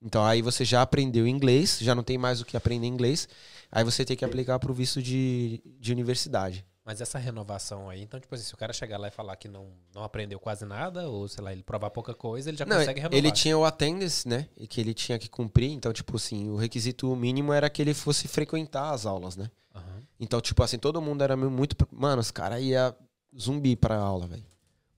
Então 0.01 0.25
aí 0.25 0.41
você 0.41 0.63
já 0.65 0.81
aprendeu 0.81 1.27
inglês, 1.27 1.77
já 1.79 1.93
não 1.93 2.03
tem 2.03 2.17
mais 2.17 2.41
o 2.41 2.45
que 2.45 2.57
aprender 2.57 2.87
inglês, 2.87 3.27
aí 3.71 3.83
você 3.83 4.03
tem 4.05 4.15
que 4.17 4.25
aplicar 4.25 4.57
para 4.57 4.71
o 4.71 4.73
visto 4.73 5.01
de, 5.01 5.61
de 5.79 5.91
universidade. 5.91 6.65
Mas 6.89 7.01
essa 7.01 7.19
renovação 7.19 7.87
aí, 7.87 8.01
então, 8.01 8.19
tipo 8.19 8.33
assim, 8.33 8.43
se 8.43 8.51
o 8.51 8.57
cara 8.57 8.73
chegar 8.73 8.97
lá 8.97 9.09
e 9.09 9.11
falar 9.11 9.35
que 9.35 9.47
não, 9.47 9.67
não 9.93 10.03
aprendeu 10.03 10.39
quase 10.39 10.65
nada, 10.65 11.07
ou 11.07 11.27
sei 11.27 11.43
lá, 11.43 11.53
ele 11.53 11.61
provar 11.61 11.91
pouca 11.91 12.15
coisa, 12.15 12.49
ele 12.49 12.57
já 12.57 12.65
Não, 12.65 12.77
consegue 12.77 12.99
renovar. 12.99 13.15
ele 13.15 13.31
tinha 13.31 13.55
o 13.55 13.63
attendance, 13.63 14.27
né? 14.27 14.47
E 14.57 14.65
que 14.65 14.81
ele 14.81 14.95
tinha 14.95 15.19
que 15.19 15.29
cumprir, 15.29 15.71
então, 15.71 15.93
tipo 15.93 16.15
assim, 16.17 16.49
o 16.49 16.55
requisito 16.55 17.15
mínimo 17.15 17.53
era 17.53 17.69
que 17.69 17.79
ele 17.79 17.93
fosse 17.93 18.27
frequentar 18.27 18.89
as 18.91 19.05
aulas, 19.05 19.37
né? 19.37 19.51
Aham. 19.75 20.01
Então, 20.19 20.41
tipo 20.41 20.63
assim, 20.63 20.79
todo 20.79 20.99
mundo 20.99 21.23
era 21.23 21.37
muito. 21.37 21.75
Mano, 21.91 22.21
os 22.21 22.31
caras 22.31 22.59
iam 22.59 22.95
zumbi 23.39 23.75
pra 23.75 23.95
aula, 23.95 24.25
velho. 24.25 24.45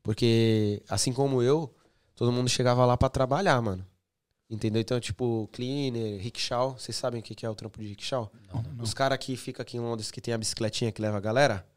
Porque, 0.02 0.82
assim 0.88 1.12
como 1.12 1.44
eu, 1.44 1.76
todo 2.16 2.32
mundo 2.32 2.48
chegava 2.48 2.86
lá 2.86 2.96
pra 2.96 3.10
trabalhar, 3.10 3.62
mano. 3.62 3.86
Entendeu? 4.50 4.80
Então, 4.82 4.98
tipo, 4.98 5.50
cleaner, 5.52 6.22
rickshaw. 6.22 6.72
Vocês 6.80 6.96
sabem 6.96 7.20
o 7.20 7.24
que 7.24 7.36
que 7.36 7.46
é 7.46 7.50
o 7.50 7.54
trampo 7.56 7.82
de 7.82 7.88
rickshaw? 7.90 8.32
Não, 8.54 8.62
não. 8.62 8.82
Os 8.86 8.94
caras 8.94 9.18
que 9.18 9.36
ficam 9.36 9.62
aqui 9.62 9.76
em 9.76 9.82
Londres 9.82 10.10
que 10.10 10.22
tem 10.22 10.34
a 10.34 10.38
bicicletinha 10.38 10.90
que 10.94 11.02
leva 11.02 11.18
a 11.18 11.20
galera, 11.22 11.68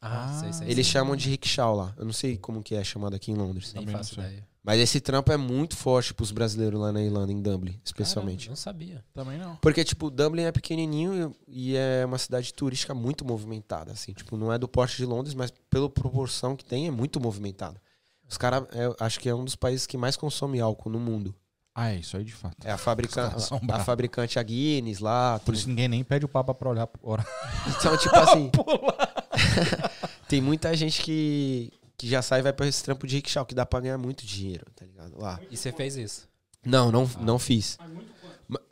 Ah, 0.00 0.38
sei, 0.40 0.52
sei. 0.52 0.66
eles 0.66 0.86
sei. 0.86 0.92
chamam 0.92 1.16
de 1.16 1.28
rickshaw 1.28 1.74
lá. 1.74 1.94
Eu 1.96 2.04
não 2.04 2.12
sei 2.12 2.36
como 2.36 2.62
que 2.62 2.74
é 2.74 2.84
chamado 2.84 3.14
aqui 3.14 3.30
em 3.32 3.34
Londres. 3.34 3.72
Nem 3.74 3.86
faço 3.86 4.14
ideia. 4.14 4.46
Mas 4.62 4.80
esse 4.80 5.00
trampo 5.00 5.32
é 5.32 5.36
muito 5.36 5.76
forte 5.76 6.12
pros 6.12 6.30
brasileiros 6.30 6.78
lá 6.78 6.92
na 6.92 7.02
Irlanda, 7.02 7.32
em 7.32 7.40
Dublin, 7.40 7.80
especialmente. 7.82 8.40
Caramba, 8.40 8.50
não 8.50 8.56
sabia. 8.56 9.04
Também 9.14 9.38
não. 9.38 9.56
Porque, 9.56 9.82
tipo, 9.82 10.10
Dublin 10.10 10.42
é 10.42 10.52
pequenininho 10.52 11.34
e 11.46 11.70
e 11.70 11.76
é 11.76 12.04
uma 12.04 12.18
cidade 12.18 12.52
turística 12.52 12.94
muito 12.94 13.24
movimentada, 13.24 13.92
assim. 13.92 14.12
Tipo, 14.12 14.36
não 14.36 14.52
é 14.52 14.58
do 14.58 14.68
porte 14.68 14.96
de 14.98 15.06
Londres, 15.06 15.34
mas 15.34 15.50
pela 15.70 15.88
proporção 15.88 16.54
que 16.54 16.64
tem, 16.64 16.86
é 16.86 16.90
muito 16.90 17.18
movimentado. 17.18 17.80
Os 18.28 18.36
caras, 18.36 18.64
acho 19.00 19.18
que 19.18 19.28
é 19.28 19.34
um 19.34 19.44
dos 19.44 19.56
países 19.56 19.86
que 19.86 19.96
mais 19.96 20.16
consome 20.16 20.60
álcool 20.60 20.90
no 20.90 21.00
mundo. 21.00 21.34
Ah, 21.80 21.92
é 21.92 21.96
isso 21.96 22.16
aí 22.16 22.24
de 22.24 22.32
fato. 22.32 22.56
É 22.64 22.72
a, 22.72 22.74
a 22.74 23.84
fabricante 23.84 24.36
a 24.36 24.42
Guinness 24.42 24.98
lá. 24.98 25.38
Por 25.38 25.52
tem- 25.52 25.54
isso 25.54 25.68
ninguém 25.68 25.86
nem 25.86 26.02
pede 26.02 26.24
o 26.24 26.28
Papa 26.28 26.52
pra 26.52 26.68
olhar. 26.70 26.88
Orar. 27.00 27.24
Então, 27.78 27.96
tipo 27.96 28.16
assim. 28.16 28.50
tem 30.28 30.40
muita 30.40 30.74
gente 30.74 31.00
que, 31.00 31.72
que 31.96 32.08
já 32.08 32.20
sai 32.20 32.40
e 32.40 32.42
vai 32.42 32.52
pra 32.52 32.66
esse 32.66 32.82
trampo 32.82 33.06
de 33.06 33.14
rickshaw, 33.14 33.46
que 33.46 33.54
dá 33.54 33.64
pra 33.64 33.78
ganhar 33.78 33.96
muito 33.96 34.26
dinheiro, 34.26 34.66
tá 34.74 34.84
ligado? 34.84 35.16
Lá. 35.20 35.38
E 35.52 35.56
você 35.56 35.70
fez 35.70 35.94
isso? 35.94 36.28
Não, 36.66 36.90
não, 36.90 37.08
não 37.20 37.38
fiz. 37.38 37.76
Mas 37.78 37.90
muito 37.92 38.12
quanto? 38.20 38.62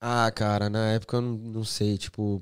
Ah, 0.00 0.30
cara, 0.30 0.70
na 0.70 0.90
época 0.92 1.16
eu 1.16 1.22
não, 1.22 1.32
não 1.32 1.64
sei, 1.64 1.98
tipo, 1.98 2.40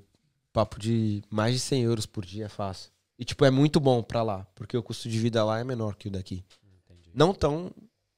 papo 0.52 0.78
de 0.78 1.22
mais 1.30 1.54
de 1.54 1.60
100 1.60 1.82
euros 1.84 2.04
por 2.04 2.26
dia 2.26 2.44
é 2.44 2.48
fácil. 2.50 2.90
E, 3.18 3.24
tipo, 3.24 3.46
é 3.46 3.50
muito 3.50 3.80
bom 3.80 4.02
pra 4.02 4.22
lá, 4.22 4.46
porque 4.54 4.76
o 4.76 4.82
custo 4.82 5.08
de 5.08 5.18
vida 5.18 5.42
lá 5.42 5.58
é 5.58 5.64
menor 5.64 5.94
que 5.96 6.08
o 6.08 6.10
daqui. 6.10 6.44
Entendi. 6.84 7.10
Não 7.14 7.32
tão, 7.32 7.70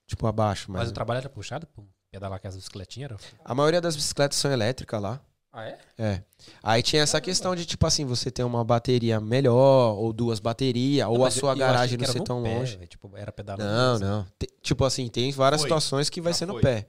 tipo, 0.07 0.27
abaixo, 0.27 0.71
Mas, 0.71 0.83
mas... 0.83 0.91
o 0.91 0.93
trabalho 0.95 1.19
era 1.19 1.29
puxado 1.29 1.67
por 1.67 1.85
pedalar 2.11 2.41
com 2.41 2.49
as 2.49 2.57
bicicletinhas? 2.57 3.11
Era... 3.11 3.21
A 3.45 3.55
maioria 3.55 3.81
das 3.81 3.97
bicicletas 3.97 4.39
são 4.39 4.51
elétricas 4.53 5.01
lá. 5.01 5.21
Ah, 5.53 5.65
é? 5.65 5.79
É. 5.97 6.23
Aí 6.63 6.83
tinha 6.83 7.01
essa 7.03 7.19
questão 7.19 7.57
de, 7.57 7.65
tipo 7.65 7.87
assim, 7.87 8.05
você 8.05 8.31
ter 8.31 8.43
uma 8.45 8.63
bateria 8.63 9.19
melhor, 9.19 9.97
ou 9.97 10.13
duas 10.13 10.39
baterias, 10.39 11.09
ou 11.09 11.25
a 11.25 11.31
sua 11.31 11.55
garagem 11.55 11.97
não 11.97 12.07
ser 12.07 12.23
tão 12.23 12.43
longe. 12.43 12.77
Tipo, 12.87 13.11
era 13.17 13.33
pedalando. 13.33 13.65
Não, 13.71 13.93
mesmo. 13.95 14.07
não. 14.07 14.27
Te- 14.39 14.53
tipo 14.61 14.85
assim, 14.85 15.09
tem 15.09 15.33
várias 15.33 15.63
Foi. 15.63 15.69
situações 15.71 16.11
que 16.11 16.21
vai 16.21 16.35
Já 16.35 16.41
ser 16.41 16.47
no 16.47 16.53
foi. 16.55 16.63
pé. 16.63 16.87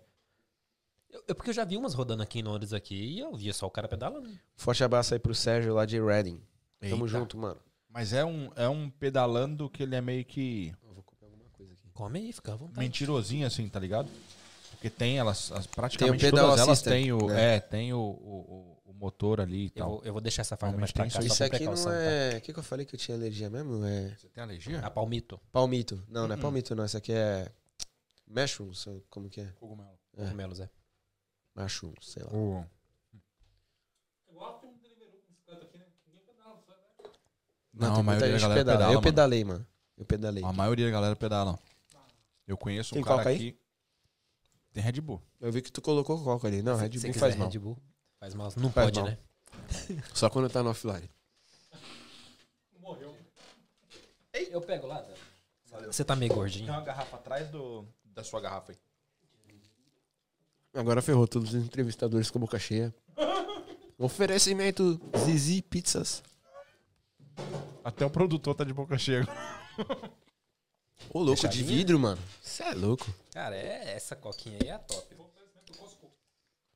Eu, 1.10 1.24
eu- 1.30 1.36
porque 1.36 1.50
eu 1.52 1.54
já 1.54 1.64
vi 1.64 1.78
umas 1.78 1.94
rodando 1.94 2.22
aqui 2.22 2.40
em 2.40 2.44
Londres 2.44 2.74
aqui 2.74 2.96
e 2.96 3.20
eu 3.20 3.34
via 3.38 3.54
só 3.54 3.66
o 3.66 3.72
cara 3.72 3.88
pedalando. 3.88 4.30
Forte 4.58 4.84
abraço 4.84 5.14
aí 5.14 5.20
pro 5.20 5.34
Sérgio 5.34 5.74
lá 5.74 5.86
de 5.86 6.02
Reading. 6.02 6.42
Tamo 6.82 7.06
Eita. 7.06 7.08
junto, 7.08 7.38
mano. 7.38 7.58
Mas 7.90 8.12
é 8.12 8.26
um, 8.26 8.52
é 8.58 8.68
um 8.68 8.90
pedalando 8.90 9.70
que 9.70 9.82
ele 9.82 9.96
é 9.96 10.02
meio 10.02 10.26
que 10.26 10.74
Eu 10.86 10.94
vou 10.94 11.04
comer 11.04 11.24
alguma 11.32 11.50
coisa 11.52 11.72
aqui. 11.74 11.87
Come 11.98 12.20
aí, 12.20 12.32
fica 12.32 12.54
à 12.54 12.56
vontade. 12.56 12.80
mentirosinho, 12.80 13.48
assim, 13.48 13.68
tá 13.68 13.80
ligado? 13.80 14.08
Porque 14.70 14.88
tem 14.90 15.18
elas, 15.18 15.52
as, 15.52 15.66
praticamente 15.66 16.22
Tem 16.22 16.30
todas 16.30 16.60
elas 16.60 16.82
têm 16.84 17.12
o, 17.12 17.26
né? 17.28 17.56
é, 17.56 17.60
tem 17.60 17.92
o, 17.94 17.98
o, 18.00 18.78
o- 18.86 18.94
motor 18.94 19.40
ali 19.42 19.66
e 19.66 19.66
Eu 19.66 19.72
tal. 19.72 19.90
vou, 19.92 20.02
eu 20.06 20.12
vou 20.14 20.22
deixar 20.22 20.42
essa 20.42 20.58
farda 20.58 20.76
mais 20.78 20.92
pra 20.92 21.04
tem 21.04 21.12
cá, 21.12 21.20
isso 21.24 21.44
aqui 21.44 21.58
precaução, 21.58 21.92
não 21.92 22.00
é. 22.00 22.38
O 22.38 22.42
que, 22.42 22.52
que 22.54 22.58
eu 22.60 22.64
falei 22.64 22.84
que 22.86 22.96
eu 22.96 23.00
tinha 23.00 23.16
alergia 23.16 23.48
mesmo? 23.50 23.84
É. 23.86 24.16
Você 24.18 24.28
tem 24.30 24.44
alergia? 24.44 24.80
tá? 24.82 24.88
A 24.88 24.90
palmito, 24.92 25.40
Palmito. 25.52 26.04
Não, 26.08 26.28
não 26.28 26.34
é 26.36 26.38
Hum. 26.38 26.42
palmito, 26.42 26.74
não. 26.76 26.84
Isso 26.86 26.98
aqui 26.98 27.12
é. 27.14 27.52
Mushrooms. 28.28 28.88
Como 29.10 29.30
que 29.30 29.42
é? 29.42 29.46
Cogumelo. 29.60 29.98
É. 30.18 30.24
cogumelos, 30.24 30.60
é. 30.60 30.70
Mushrooms, 31.56 32.08
sei 32.12 32.24
lá. 32.24 32.30
Tem 32.30 32.40
um 32.40 32.44
né? 32.60 32.68
Pedala, 36.26 36.64
vai. 36.68 36.78
Não, 37.74 37.92
tem 37.94 38.00
a 38.00 38.04
maioria 38.04 38.32
da 38.34 38.40
galera 38.40 38.60
pedala, 38.66 38.84
Eu 38.84 38.88
mano. 38.90 39.02
pedalei, 39.02 39.44
mano. 39.44 39.68
Eu 39.98 40.06
pedalei. 40.06 40.44
A 40.44 40.52
maioria 40.54 40.86
da 40.88 40.92
galera 40.92 41.16
pedala. 41.16 41.60
Eu 42.48 42.58
conheço 42.58 42.96
um 42.96 42.98
Tem 42.98 43.04
cara 43.04 43.18
coca 43.18 43.30
aí? 43.30 43.36
aqui. 43.36 43.60
Tem 44.74 44.82
Red 44.84 45.02
Bull. 45.02 45.22
Eu 45.40 45.52
vi 45.52 45.62
que 45.62 45.72
tu 45.72 45.82
colocou 45.82 46.24
coca 46.24 46.48
ali. 46.48 46.62
Não, 46.62 46.76
Red 46.78 46.90
Bull 46.90 47.14
faz 47.14 47.36
mal. 47.36 47.50
Red 47.50 47.60
Bull, 47.60 47.78
faz 48.20 48.34
mal. 48.34 48.52
Não 48.58 48.72
Faz 48.72 48.86
pode, 48.88 49.00
mal. 49.00 49.10
né? 49.10 49.18
Só 50.14 50.30
quando 50.30 50.50
tá 50.50 50.64
no 50.64 50.70
offline. 50.70 51.10
Morreu. 52.80 53.16
Eu 54.34 54.62
pego 54.62 54.88
lá, 54.88 55.06
Você 55.88 56.06
tá 56.06 56.16
meio 56.16 56.34
gordinho. 56.34 56.72
uma 56.72 56.82
garrafa 56.82 57.18
atrás 57.18 57.50
do, 57.50 57.86
da 58.06 58.24
sua 58.24 58.40
garrafa 58.40 58.72
aí. 58.72 58.78
Agora 60.74 61.02
ferrou 61.02 61.28
todos 61.28 61.54
os 61.54 61.66
entrevistadores 61.66 62.30
com 62.30 62.38
a 62.38 62.42
boca 62.42 62.60
cheia. 62.60 62.94
Oferecimento 63.98 65.00
Zizi 65.18 65.62
Pizzas. 65.64 66.22
Até 67.84 68.06
o 68.06 68.10
produtor 68.12 68.54
tá 68.54 68.64
de 68.64 68.74
boca 68.74 68.98
cheia. 68.98 69.26
Ô, 71.10 71.22
louco, 71.22 71.48
de 71.48 71.64
vidro, 71.64 72.00
mano. 72.00 72.22
Você 72.42 72.64
é 72.64 72.74
louco. 72.74 73.06
Cara, 73.34 73.56
é, 73.56 73.94
essa 73.96 74.16
coquinha 74.16 74.58
aí 74.62 74.70
é 74.70 74.74
a 74.74 74.80
top. 74.80 75.16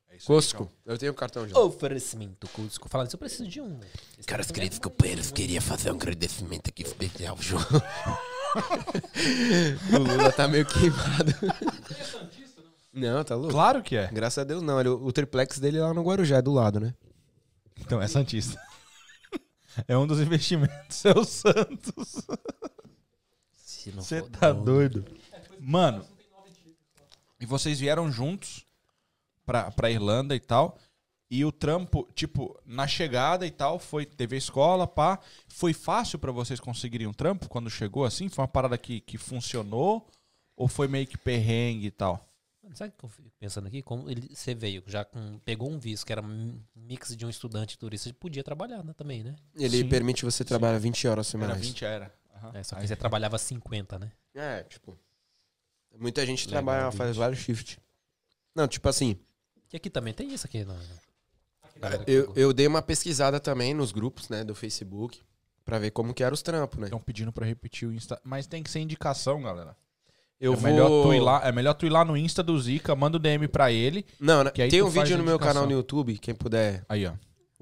É 0.08 0.16
isso 0.16 0.26
Cusco. 0.26 0.64
João. 0.64 0.70
Eu 0.84 0.98
tenho 0.98 1.14
cartão 1.14 1.48
já. 1.48 1.58
Oferecimento 1.58 2.46
Cusco. 2.48 2.86
Falando 2.88 3.06
isso, 3.06 3.16
eu 3.16 3.18
preciso 3.18 3.48
de 3.48 3.60
um. 3.62 3.80
Esse 4.18 4.26
Caros 4.28 4.50
queridos 4.50 4.78
é- 4.78 4.80
companheiros, 4.80 5.30
queria 5.30 5.60
fazer 5.60 5.90
um 5.90 5.94
agradecimento 5.94 6.68
aqui 6.68 6.82
especial, 6.82 7.36
João. 7.40 7.62
o 9.94 9.98
Lula 9.98 10.30
tá 10.32 10.46
meio 10.46 10.66
queimado. 10.66 11.32
Não, 12.92 13.24
tá 13.24 13.34
louco. 13.34 13.52
Claro 13.52 13.82
que 13.82 13.96
é. 13.96 14.08
Graças 14.08 14.38
a 14.38 14.44
Deus 14.44 14.62
não. 14.62 14.78
Ele- 14.78 14.90
o 14.90 15.10
triplex 15.12 15.58
dele 15.58 15.78
é 15.78 15.82
lá 15.82 15.94
no 15.94 16.02
Guarujá, 16.02 16.36
é 16.36 16.42
do 16.42 16.52
lado, 16.52 16.78
né? 16.78 16.94
Então 17.78 18.00
é 18.00 18.06
Santista. 18.06 18.60
É 19.88 19.96
um 19.96 20.06
dos 20.06 20.20
investimentos, 20.20 21.02
é 21.06 21.12
o 21.18 21.24
Santos. 21.24 22.26
Se 23.82 23.90
não 23.90 24.02
Você 24.02 24.22
tá 24.22 24.52
doido. 24.52 25.04
Mano, 25.58 26.06
e 27.40 27.44
vocês 27.44 27.80
vieram 27.80 28.12
juntos 28.12 28.64
pra, 29.44 29.72
pra 29.72 29.90
Irlanda 29.90 30.36
e 30.36 30.40
tal. 30.40 30.78
E 31.28 31.44
o 31.44 31.50
trampo, 31.50 32.06
tipo, 32.14 32.56
na 32.64 32.86
chegada 32.86 33.44
e 33.44 33.50
tal, 33.50 33.80
foi, 33.80 34.06
teve 34.06 34.36
a 34.36 34.38
escola, 34.38 34.86
pá. 34.86 35.18
Foi 35.48 35.72
fácil 35.72 36.18
pra 36.18 36.30
vocês 36.30 36.60
conseguirem 36.60 37.08
um 37.08 37.12
trampo 37.12 37.48
quando 37.48 37.68
chegou 37.68 38.04
assim? 38.04 38.28
Foi 38.28 38.42
uma 38.42 38.48
parada 38.48 38.78
que, 38.78 39.00
que 39.00 39.18
funcionou? 39.18 40.06
Ou 40.56 40.68
foi 40.68 40.86
meio 40.86 41.06
que 41.06 41.18
perrengue 41.18 41.86
e 41.86 41.90
tal? 41.90 42.28
Sabe 42.74 42.92
o 42.94 42.98
que 42.98 43.04
eu 43.04 43.08
fico 43.08 43.30
pensando 43.40 43.66
aqui? 43.66 43.82
Como 43.82 44.08
ele, 44.08 44.30
você 44.32 44.54
veio, 44.54 44.84
já 44.86 45.04
com, 45.04 45.40
pegou 45.44 45.68
um 45.68 45.78
visto 45.78 46.06
que 46.06 46.12
era 46.12 46.22
um 46.22 46.60
mix 46.76 47.16
de 47.16 47.26
um 47.26 47.30
estudante 47.30 47.74
e 47.74 47.78
turista, 47.78 48.08
ele 48.08 48.16
podia 48.20 48.44
trabalhar 48.44 48.84
né, 48.84 48.92
também, 48.92 49.24
né? 49.24 49.34
Ele 49.56 49.78
Sim. 49.78 49.88
permite 49.88 50.24
você 50.24 50.44
trabalhar 50.44 50.78
20 50.78 51.08
horas 51.08 51.26
Era 51.26 51.30
semanais. 51.32 51.66
20, 51.66 51.84
era. 51.84 52.21
Aham. 52.34 52.50
É, 52.54 52.62
só 52.62 52.76
que 52.76 52.82
Aí- 52.82 52.88
você 52.88 52.96
trabalhava 52.96 53.38
50, 53.38 53.98
né? 53.98 54.10
É, 54.34 54.62
tipo. 54.64 54.98
Muita 55.98 56.24
gente 56.24 56.46
Legal, 56.46 56.62
trabalha, 56.62 56.90
20. 56.90 56.98
faz 56.98 57.16
vários 57.16 57.38
shifts. 57.40 57.78
Não, 58.54 58.66
tipo 58.66 58.88
assim, 58.88 59.18
Que 59.68 59.76
aqui 59.76 59.88
também 59.90 60.12
tem 60.12 60.32
isso 60.32 60.46
aqui, 60.46 60.64
não. 60.64 60.76
Que 60.76 62.12
eu, 62.12 62.32
eu 62.36 62.52
dei 62.52 62.66
uma 62.66 62.82
pesquisada 62.82 63.40
também 63.40 63.74
nos 63.74 63.90
grupos, 63.92 64.28
né, 64.28 64.44
do 64.44 64.54
Facebook, 64.54 65.20
pra 65.64 65.78
ver 65.78 65.90
como 65.90 66.12
que 66.14 66.22
eram 66.22 66.34
os 66.34 66.42
trampos, 66.42 66.78
né? 66.78 66.86
Estão 66.86 67.00
pedindo 67.00 67.32
pra 67.32 67.46
repetir 67.46 67.88
o 67.88 67.92
Insta. 67.92 68.20
Mas 68.22 68.46
tem 68.46 68.62
que 68.62 68.70
ser 68.70 68.80
indicação, 68.80 69.40
galera. 69.42 69.76
Eu 70.38 70.52
é, 70.52 70.56
vou... 70.56 70.70
melhor 70.70 70.88
tu 70.88 71.14
ir 71.14 71.20
lá, 71.20 71.40
é 71.44 71.52
melhor 71.52 71.74
tu 71.74 71.86
ir 71.86 71.90
lá 71.90 72.04
no 72.04 72.16
Insta 72.16 72.42
do 72.42 72.58
Zica, 72.60 72.94
manda 72.94 73.16
o 73.16 73.20
DM 73.20 73.48
pra 73.48 73.72
ele. 73.72 74.04
Não, 74.20 74.44
né, 74.44 74.50
Que 74.50 74.62
aí 74.62 74.70
tem 74.70 74.82
um 74.82 74.90
vídeo 74.90 75.16
no 75.16 75.24
meu 75.24 75.38
canal 75.38 75.66
no 75.66 75.72
YouTube, 75.72 76.18
quem 76.18 76.34
puder. 76.34 76.84
Aí, 76.88 77.06
ó. 77.06 77.12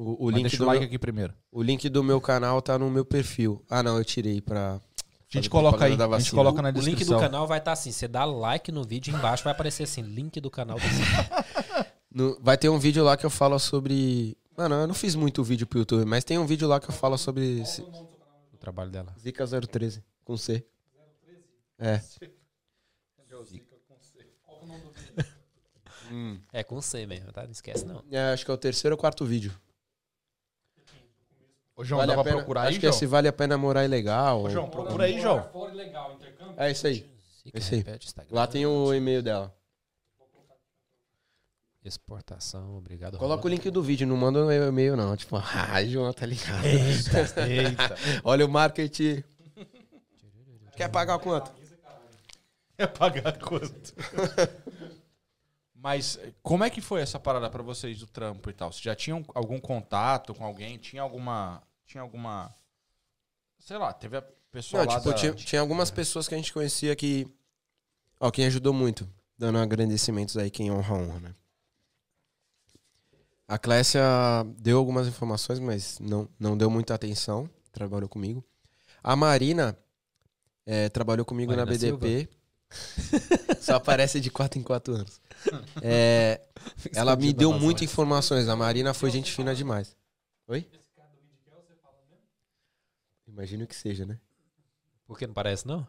O, 0.02 0.24
o 0.26 0.30
link 0.30 0.42
deixa 0.44 0.56
do 0.56 0.64
o 0.64 0.66
like 0.66 0.80
meu, 0.80 0.86
aqui 0.86 0.98
primeiro. 0.98 1.34
o 1.52 1.62
link 1.62 1.86
do 1.90 2.02
meu 2.02 2.20
canal 2.22 2.62
tá 2.62 2.78
no 2.78 2.88
meu 2.90 3.04
perfil. 3.04 3.62
Ah, 3.68 3.82
não, 3.82 3.98
eu 3.98 4.04
tirei 4.04 4.40
pra. 4.40 4.76
A 4.76 4.80
gente 5.28 5.50
coloca 5.50 5.84
aí, 5.84 5.92
a 5.92 6.18
gente 6.18 6.30
coloca 6.32 6.62
na 6.62 6.70
O 6.70 6.72
link 6.72 6.84
descrição. 6.86 7.18
do 7.18 7.20
canal 7.20 7.46
vai 7.46 7.58
estar 7.58 7.72
assim, 7.72 7.92
você 7.92 8.08
dá 8.08 8.24
like 8.24 8.72
no 8.72 8.82
vídeo, 8.82 9.14
embaixo 9.14 9.44
vai 9.44 9.52
aparecer 9.52 9.82
assim, 9.82 10.00
link 10.00 10.40
do 10.40 10.50
canal 10.50 10.78
do 10.78 10.82
Zica. 10.88 11.90
No- 12.12 12.36
vai 12.40 12.56
ter 12.58 12.68
um 12.68 12.78
vídeo 12.78 13.04
lá 13.04 13.16
que 13.16 13.24
eu 13.24 13.30
falo 13.30 13.56
sobre. 13.58 14.36
Mano, 14.56 14.74
eu 14.74 14.86
não 14.88 14.94
fiz 14.94 15.14
muito 15.14 15.44
vídeo 15.44 15.66
pro 15.66 15.78
YouTube, 15.80 16.04
mas 16.06 16.24
tem 16.24 16.38
um 16.38 16.46
vídeo 16.46 16.66
lá 16.66 16.80
que 16.80 16.88
eu 16.88 16.92
falo 16.94 17.16
sobre 17.18 17.60
esse- 17.60 17.82
o 17.82 18.56
trabalho 18.58 18.90
dela. 18.90 19.14
Zika 19.20 19.46
013, 19.46 20.02
com 20.24 20.36
C. 20.36 20.64
É. 21.78 22.00
Hum. 26.10 26.40
É 26.52 26.64
com 26.64 26.80
C 26.80 27.06
mesmo, 27.06 27.32
tá? 27.32 27.44
Não 27.44 27.52
esquece 27.52 27.84
não. 27.84 28.02
É, 28.10 28.32
acho 28.32 28.44
que 28.44 28.50
é 28.50 28.54
o 28.54 28.58
terceiro 28.58 28.94
ou 28.94 28.98
quarto 28.98 29.24
vídeo. 29.24 29.52
Ô, 31.80 31.84
João, 31.84 31.98
Vale 32.00 32.08
dá 32.08 32.14
pra 32.14 32.24
pena- 32.24 32.36
procurar 32.36 32.60
acho 32.62 32.70
aí, 32.72 32.78
que 32.78 32.84
é 32.86 32.90
João? 32.90 32.98
se 32.98 33.06
vale 33.06 33.26
a 33.26 33.32
pena 33.32 33.56
morar 33.56 33.86
ilegal. 33.86 34.42
Ô, 34.42 34.50
João, 34.50 34.68
procura 34.68 35.04
aí, 35.04 35.18
João. 35.18 35.48
Legal. 35.72 36.18
É 36.58 36.70
isso 36.70 36.86
aí. 36.86 37.10
Esse 37.54 37.76
aí. 37.76 37.84
Lá 38.30 38.46
tem 38.46 38.66
o 38.66 38.92
e-mail 38.92 39.22
dela. 39.22 39.54
Exportação, 41.82 42.76
obrigado. 42.76 43.16
Coloca 43.16 43.46
o 43.46 43.48
link 43.48 43.70
do 43.70 43.82
vídeo, 43.82 44.06
não 44.06 44.14
manda 44.14 44.44
o 44.44 44.52
e-mail 44.52 44.94
não. 44.94 45.16
Tipo, 45.16 45.36
ah, 45.40 45.82
João, 45.86 46.12
tá 46.12 46.26
ligado. 46.26 46.66
Eita. 46.66 47.96
Olha 48.24 48.44
o 48.44 48.48
marketing. 48.50 49.24
Quer 50.76 50.90
pagar 50.90 51.18
quanto? 51.18 51.50
É 52.76 52.86
pagar 52.86 53.38
quanto? 53.38 53.94
Mas 55.74 56.20
como 56.42 56.62
é 56.62 56.68
que 56.68 56.82
foi 56.82 57.00
essa 57.00 57.18
parada 57.18 57.48
pra 57.48 57.62
vocês 57.62 57.98
do 58.00 58.06
trampo 58.06 58.50
e 58.50 58.52
tal? 58.52 58.70
Vocês 58.70 58.82
já 58.82 58.94
tinham 58.94 59.24
algum 59.34 59.58
contato 59.58 60.34
com 60.34 60.44
alguém? 60.44 60.76
Tinha 60.76 61.00
alguma. 61.00 61.62
Tinha 61.90 62.02
alguma. 62.02 62.54
Sei 63.58 63.76
lá, 63.76 63.92
teve 63.92 64.16
a 64.16 64.22
pessoa 64.52 64.84
Não, 64.84 64.92
lá 64.92 64.98
tipo, 64.98 65.10
da... 65.10 65.16
tinha, 65.16 65.32
tinha 65.34 65.60
algumas 65.60 65.90
pessoas 65.90 66.28
que 66.28 66.34
a 66.34 66.38
gente 66.38 66.52
conhecia 66.52 66.94
que. 66.94 67.26
Ó, 68.20 68.30
quem 68.30 68.46
ajudou 68.46 68.72
muito. 68.72 69.08
Dando 69.36 69.58
agradecimentos 69.58 70.36
aí, 70.36 70.52
quem 70.52 70.70
honra, 70.70 70.94
honra, 70.94 71.18
né? 71.18 71.34
A 73.48 73.58
Clécia 73.58 74.00
deu 74.58 74.78
algumas 74.78 75.08
informações, 75.08 75.58
mas 75.58 75.98
não, 75.98 76.28
não 76.38 76.56
deu 76.56 76.70
muita 76.70 76.94
atenção. 76.94 77.50
Trabalhou 77.72 78.08
comigo. 78.08 78.44
A 79.02 79.16
Marina 79.16 79.76
eh, 80.64 80.88
trabalhou 80.90 81.24
comigo 81.24 81.50
na 81.50 81.66
Marina 81.66 81.96
BDP. 81.96 82.28
Só 83.60 83.74
aparece 83.74 84.20
de 84.20 84.30
4 84.30 84.60
em 84.60 84.62
4 84.62 84.94
anos. 84.94 85.20
É, 85.82 86.40
ela 86.94 87.16
me 87.16 87.32
deu 87.32 87.52
muitas 87.52 87.82
informações. 87.82 88.48
A 88.48 88.54
Marina 88.54 88.94
foi 88.94 89.10
gente 89.10 89.32
fina 89.32 89.56
demais. 89.56 89.96
Oi? 90.46 90.68
Imagino 93.40 93.66
que 93.66 93.74
seja, 93.74 94.04
né? 94.04 94.20
Por 95.06 95.18
que 95.18 95.26
não 95.26 95.32
parece 95.32 95.66
não? 95.66 95.86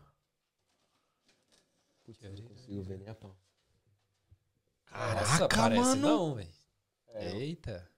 Putz, 2.05 2.23
eu 2.23 2.31
não 2.31 2.43
consigo 2.43 2.81
ver 2.81 2.97
nem 2.97 3.09
a 3.09 3.13
pau. 3.13 3.35
Nossa, 4.89 5.49
parece 5.49 5.81
mano. 5.81 5.95
não, 6.01 6.35
velho. 6.35 6.49
É. 7.09 7.35
Eita. 7.35 7.91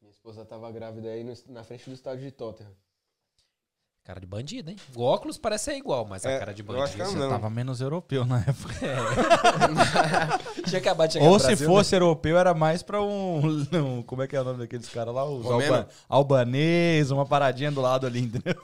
Minha 0.00 0.12
esposa 0.12 0.44
tava 0.44 0.70
grávida 0.70 1.08
aí 1.08 1.24
no- 1.24 1.34
na 1.48 1.64
frente 1.64 1.86
do 1.90 1.92
estádio 1.94 2.24
de 2.24 2.30
Tottenham. 2.30 2.72
Cara 4.04 4.18
de 4.18 4.26
bandido, 4.26 4.68
hein? 4.68 4.76
O 4.96 5.02
óculos 5.02 5.38
parece 5.38 5.66
ser 5.66 5.76
igual, 5.76 6.04
mas 6.04 6.26
a 6.26 6.30
É, 6.32 6.38
cara 6.40 6.52
de 6.52 6.60
eu 6.66 6.82
acho 6.82 6.92
que 6.94 6.98
bandido. 6.98 7.16
é 7.16 7.20
Você 7.20 7.24
não. 7.24 7.30
tava 7.30 7.48
menos 7.48 7.80
europeu 7.80 8.24
na 8.24 8.40
época. 8.40 8.74
Tinha 10.66 10.80
acabado 10.80 11.06
de 11.08 11.12
chegar 11.14 11.26
Ou 11.26 11.34
no 11.34 11.38
se 11.38 11.46
Brasil, 11.46 11.68
fosse 11.68 11.94
europeu, 11.94 12.36
era 12.36 12.52
mais 12.52 12.82
pra 12.82 13.00
um, 13.00 13.40
um- 13.98 14.02
Como 14.02 14.22
é 14.22 14.26
que 14.26 14.34
é 14.34 14.40
o 14.40 14.44
nome 14.44 14.58
daqueles 14.58 14.88
caras 14.88 15.14
lá? 15.14 15.24
Os 15.24 15.46
alba, 15.46 15.88
albanês, 16.08 17.12
uma 17.12 17.24
paradinha 17.24 17.70
do 17.70 17.80
lado 17.80 18.04
ali, 18.04 18.22
entendeu? 18.26 18.60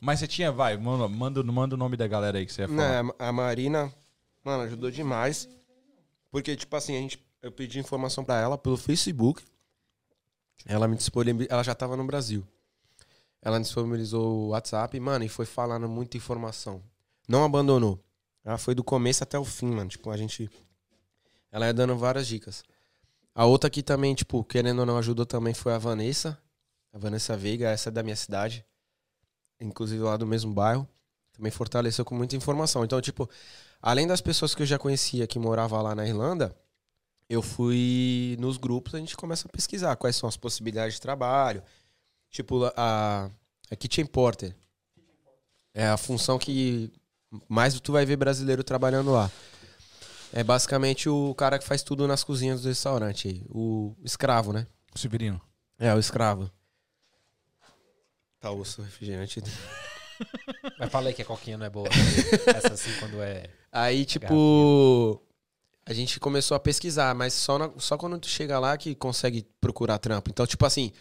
Mas 0.00 0.18
você 0.20 0.26
tinha, 0.26 0.50
vai, 0.50 0.78
manda, 0.78 1.06
manda, 1.06 1.42
manda 1.42 1.74
o 1.74 1.78
nome 1.78 1.96
da 1.98 2.06
galera 2.06 2.38
aí 2.38 2.46
que 2.46 2.52
você 2.54 2.62
ia 2.62 2.68
falar. 2.68 3.02
Não, 3.02 3.14
a 3.18 3.30
Marina, 3.30 3.92
mano, 4.42 4.62
ajudou 4.62 4.90
demais. 4.90 5.46
Porque, 6.30 6.56
tipo 6.56 6.74
assim, 6.74 6.96
a 6.96 7.00
gente, 7.00 7.22
eu 7.42 7.52
pedi 7.52 7.78
informação 7.78 8.24
pra 8.24 8.40
ela 8.40 8.56
pelo 8.56 8.78
Facebook. 8.78 9.42
Ela 10.64 10.88
me 10.88 10.96
disponibilizou. 10.96 11.52
Ela 11.52 11.62
já 11.62 11.74
tava 11.74 11.98
no 11.98 12.04
Brasil. 12.06 12.46
Ela 13.42 13.58
me 13.58 13.64
disponibilizou 13.64 14.26
o 14.26 14.48
WhatsApp, 14.48 14.98
mano, 15.00 15.24
e 15.24 15.28
foi 15.28 15.46
falando 15.46 15.88
muita 15.88 16.16
informação. 16.16 16.82
Não 17.26 17.44
abandonou. 17.44 18.02
Ela 18.44 18.58
foi 18.58 18.74
do 18.74 18.84
começo 18.84 19.22
até 19.22 19.38
o 19.38 19.44
fim, 19.44 19.70
mano. 19.70 19.88
Tipo, 19.88 20.10
a 20.10 20.16
gente. 20.16 20.50
Ela 21.50 21.66
ia 21.66 21.74
dando 21.74 21.96
várias 21.96 22.26
dicas. 22.26 22.62
A 23.34 23.44
outra 23.44 23.70
que 23.70 23.82
também, 23.82 24.14
tipo, 24.14 24.44
querendo 24.44 24.80
ou 24.80 24.86
não, 24.86 24.98
ajudou 24.98 25.24
também 25.24 25.54
foi 25.54 25.72
a 25.72 25.78
Vanessa. 25.78 26.38
A 26.92 26.98
Vanessa 26.98 27.36
Veiga, 27.36 27.70
essa 27.70 27.88
é 27.88 27.92
da 27.92 28.02
minha 28.02 28.16
cidade. 28.16 28.64
Inclusive 29.60 30.02
lá 30.02 30.16
do 30.16 30.26
mesmo 30.26 30.52
bairro. 30.52 30.86
Também 31.32 31.50
fortaleceu 31.50 32.04
com 32.04 32.14
muita 32.14 32.36
informação. 32.36 32.84
Então, 32.84 33.00
tipo, 33.00 33.28
além 33.80 34.06
das 34.06 34.20
pessoas 34.20 34.54
que 34.54 34.62
eu 34.62 34.66
já 34.66 34.78
conhecia 34.78 35.26
que 35.26 35.38
moravam 35.38 35.80
lá 35.82 35.94
na 35.94 36.06
Irlanda, 36.06 36.54
eu 37.28 37.40
fui 37.40 38.36
nos 38.40 38.56
grupos, 38.56 38.94
a 38.94 38.98
gente 38.98 39.16
começa 39.16 39.46
a 39.46 39.50
pesquisar 39.50 39.94
quais 39.96 40.16
são 40.16 40.28
as 40.28 40.36
possibilidades 40.36 40.94
de 40.94 41.00
trabalho. 41.00 41.62
Tipo, 42.30 42.70
a, 42.76 43.30
a 43.70 43.76
Kitchen 43.76 44.06
Porter. 44.06 44.54
É 45.74 45.86
a 45.86 45.96
função 45.96 46.38
que 46.38 46.92
mais 47.48 47.78
tu 47.80 47.92
vai 47.92 48.04
ver 48.04 48.16
brasileiro 48.16 48.64
trabalhando 48.64 49.12
lá. 49.12 49.30
É 50.32 50.42
basicamente 50.44 51.08
o 51.08 51.34
cara 51.34 51.58
que 51.58 51.64
faz 51.64 51.82
tudo 51.82 52.06
nas 52.06 52.22
cozinhas 52.24 52.62
do 52.62 52.68
restaurante. 52.68 53.28
aí, 53.28 53.44
O 53.48 53.94
escravo, 54.04 54.52
né? 54.52 54.66
O 54.94 54.98
Severino. 54.98 55.40
É, 55.78 55.92
o 55.94 55.98
escravo. 55.98 56.50
Tá 58.40 58.50
osso, 58.50 58.82
refrigerante. 58.82 59.42
Mas 60.78 60.90
falei 60.90 61.12
que 61.12 61.22
a 61.22 61.24
coquinha 61.24 61.56
não 61.58 61.66
é 61.66 61.70
boa. 61.70 61.88
Essa 62.54 62.74
assim, 62.74 62.90
quando 62.98 63.20
é... 63.22 63.50
Aí, 63.72 64.04
tipo, 64.04 65.22
a 65.86 65.92
gente 65.92 66.18
começou 66.20 66.54
a 66.56 66.60
pesquisar, 66.60 67.14
mas 67.14 67.32
só, 67.32 67.56
na- 67.58 67.70
só 67.78 67.96
quando 67.96 68.18
tu 68.18 68.28
chega 68.28 68.58
lá 68.58 68.76
que 68.76 68.94
consegue 68.96 69.46
procurar 69.60 69.98
trampo. 69.98 70.28
Então, 70.30 70.44
tipo 70.46 70.66
assim, 70.66 70.92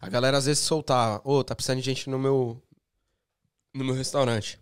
a 0.00 0.08
galera 0.08 0.36
às 0.38 0.46
vezes 0.46 0.62
soltava, 0.62 1.20
ô, 1.24 1.42
tá 1.44 1.54
precisando 1.54 1.78
de 1.80 1.84
gente 1.84 2.08
no 2.10 2.18
meu 2.18 2.60
no 3.74 3.84
meu 3.84 3.94
restaurante. 3.94 4.58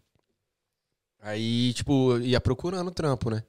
Aí, 1.21 1.73
tipo, 1.75 2.19
ia 2.19 2.41
procurando 2.41 2.91
trampo, 2.91 3.31
né? 3.31 3.43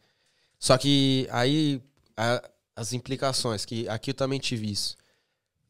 Só 0.59 0.77
que 0.77 1.27
aí 1.31 1.81
a- 2.15 2.43
as 2.75 2.93
implicações, 2.93 3.65
que 3.65 3.87
aqui 3.89 4.11
eu 4.11 4.15
também 4.15 4.39
tive 4.39 4.71
isso. 4.71 4.95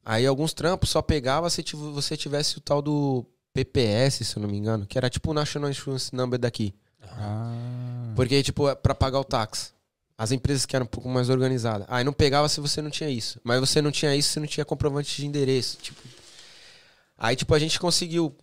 Aí 0.06 0.26
alguns 0.26 0.54
trampos 0.54 0.90
só 0.90 1.02
pegava 1.02 1.50
se 1.50 1.64
tiv- 1.64 1.80
você 1.94 2.16
tivesse 2.16 2.58
o 2.58 2.62
tal 2.62 2.82
do 2.82 3.26
PPS, 3.54 4.24
se 4.24 4.38
eu 4.38 4.42
não 4.42 4.50
me 4.50 4.58
engano, 4.58 4.86
que 4.86 4.98
era 4.98 5.10
tipo 5.10 5.32
o 5.32 5.34
National 5.34 5.70
Insurance 5.70 6.16
Number 6.16 6.40
daqui. 6.40 6.74
Ah. 7.02 8.14
Porque, 8.16 8.42
tipo, 8.44 8.70
é 8.70 8.76
pra 8.76 8.94
pagar 8.96 9.20
o 9.20 9.24
táxi. 9.26 9.72
As 10.18 10.32
empresas 10.32 10.66
que 10.66 10.76
eram 10.76 10.86
um 10.86 10.90
pouco 10.90 11.08
mais 11.08 11.30
organizadas. 11.30 11.86
Aí 11.90 12.04
não 12.04 12.12
pegava 12.12 12.50
se 12.50 12.60
você 12.60 12.82
não 12.82 12.90
tinha 12.90 13.10
isso. 13.10 13.40
Mas 13.44 13.60
você 13.60 13.82
não 13.82 13.92
tinha 13.92 14.16
isso, 14.16 14.30
você 14.30 14.40
não 14.40 14.48
tinha 14.48 14.66
comprovante 14.66 15.16
de 15.16 15.28
endereço. 15.28 15.78
Tipo. 15.78 16.02
Aí, 17.16 17.36
tipo, 17.36 17.54
a 17.54 17.60
gente 17.60 17.80
conseguiu 17.80 18.36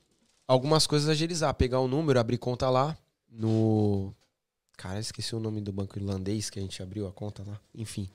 algumas 0.46 0.86
coisas 0.86 1.08
agilizar. 1.08 1.52
Pegar 1.54 1.80
o 1.80 1.88
número, 1.88 2.20
abrir 2.20 2.38
conta 2.38 2.70
lá 2.70 2.96
no. 3.28 4.14
Cara, 4.76 5.00
esqueci 5.00 5.34
o 5.34 5.40
nome 5.40 5.60
do 5.60 5.72
banco 5.72 5.98
irlandês 5.98 6.48
que 6.48 6.58
a 6.58 6.62
gente 6.62 6.80
abriu 6.82 7.08
a 7.08 7.12
conta 7.12 7.42
lá. 7.46 7.58
Enfim. 7.74 8.08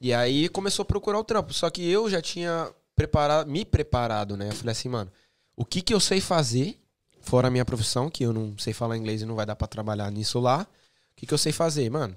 E 0.00 0.12
aí 0.12 0.48
começou 0.48 0.82
a 0.82 0.86
procurar 0.86 1.18
o 1.18 1.24
trampo. 1.24 1.54
Só 1.54 1.70
que 1.70 1.88
eu 1.88 2.10
já 2.10 2.20
tinha 2.20 2.72
preparado, 2.96 3.48
me 3.48 3.64
preparado, 3.64 4.36
né? 4.36 4.48
Eu 4.48 4.52
falei 4.52 4.72
assim, 4.72 4.88
mano, 4.88 5.10
o 5.56 5.64
que 5.64 5.80
que 5.80 5.94
eu 5.94 6.00
sei 6.00 6.20
fazer, 6.20 6.78
fora 7.20 7.48
a 7.48 7.50
minha 7.50 7.64
profissão, 7.64 8.10
que 8.10 8.24
eu 8.24 8.32
não 8.32 8.56
sei 8.58 8.72
falar 8.72 8.96
inglês 8.96 9.22
e 9.22 9.26
não 9.26 9.34
vai 9.34 9.46
dar 9.46 9.56
pra 9.56 9.66
trabalhar 9.66 10.10
nisso 10.10 10.40
lá. 10.40 10.66
O 11.12 11.16
que 11.16 11.26
que 11.26 11.34
eu 11.34 11.38
sei 11.38 11.52
fazer, 11.52 11.88
mano? 11.90 12.14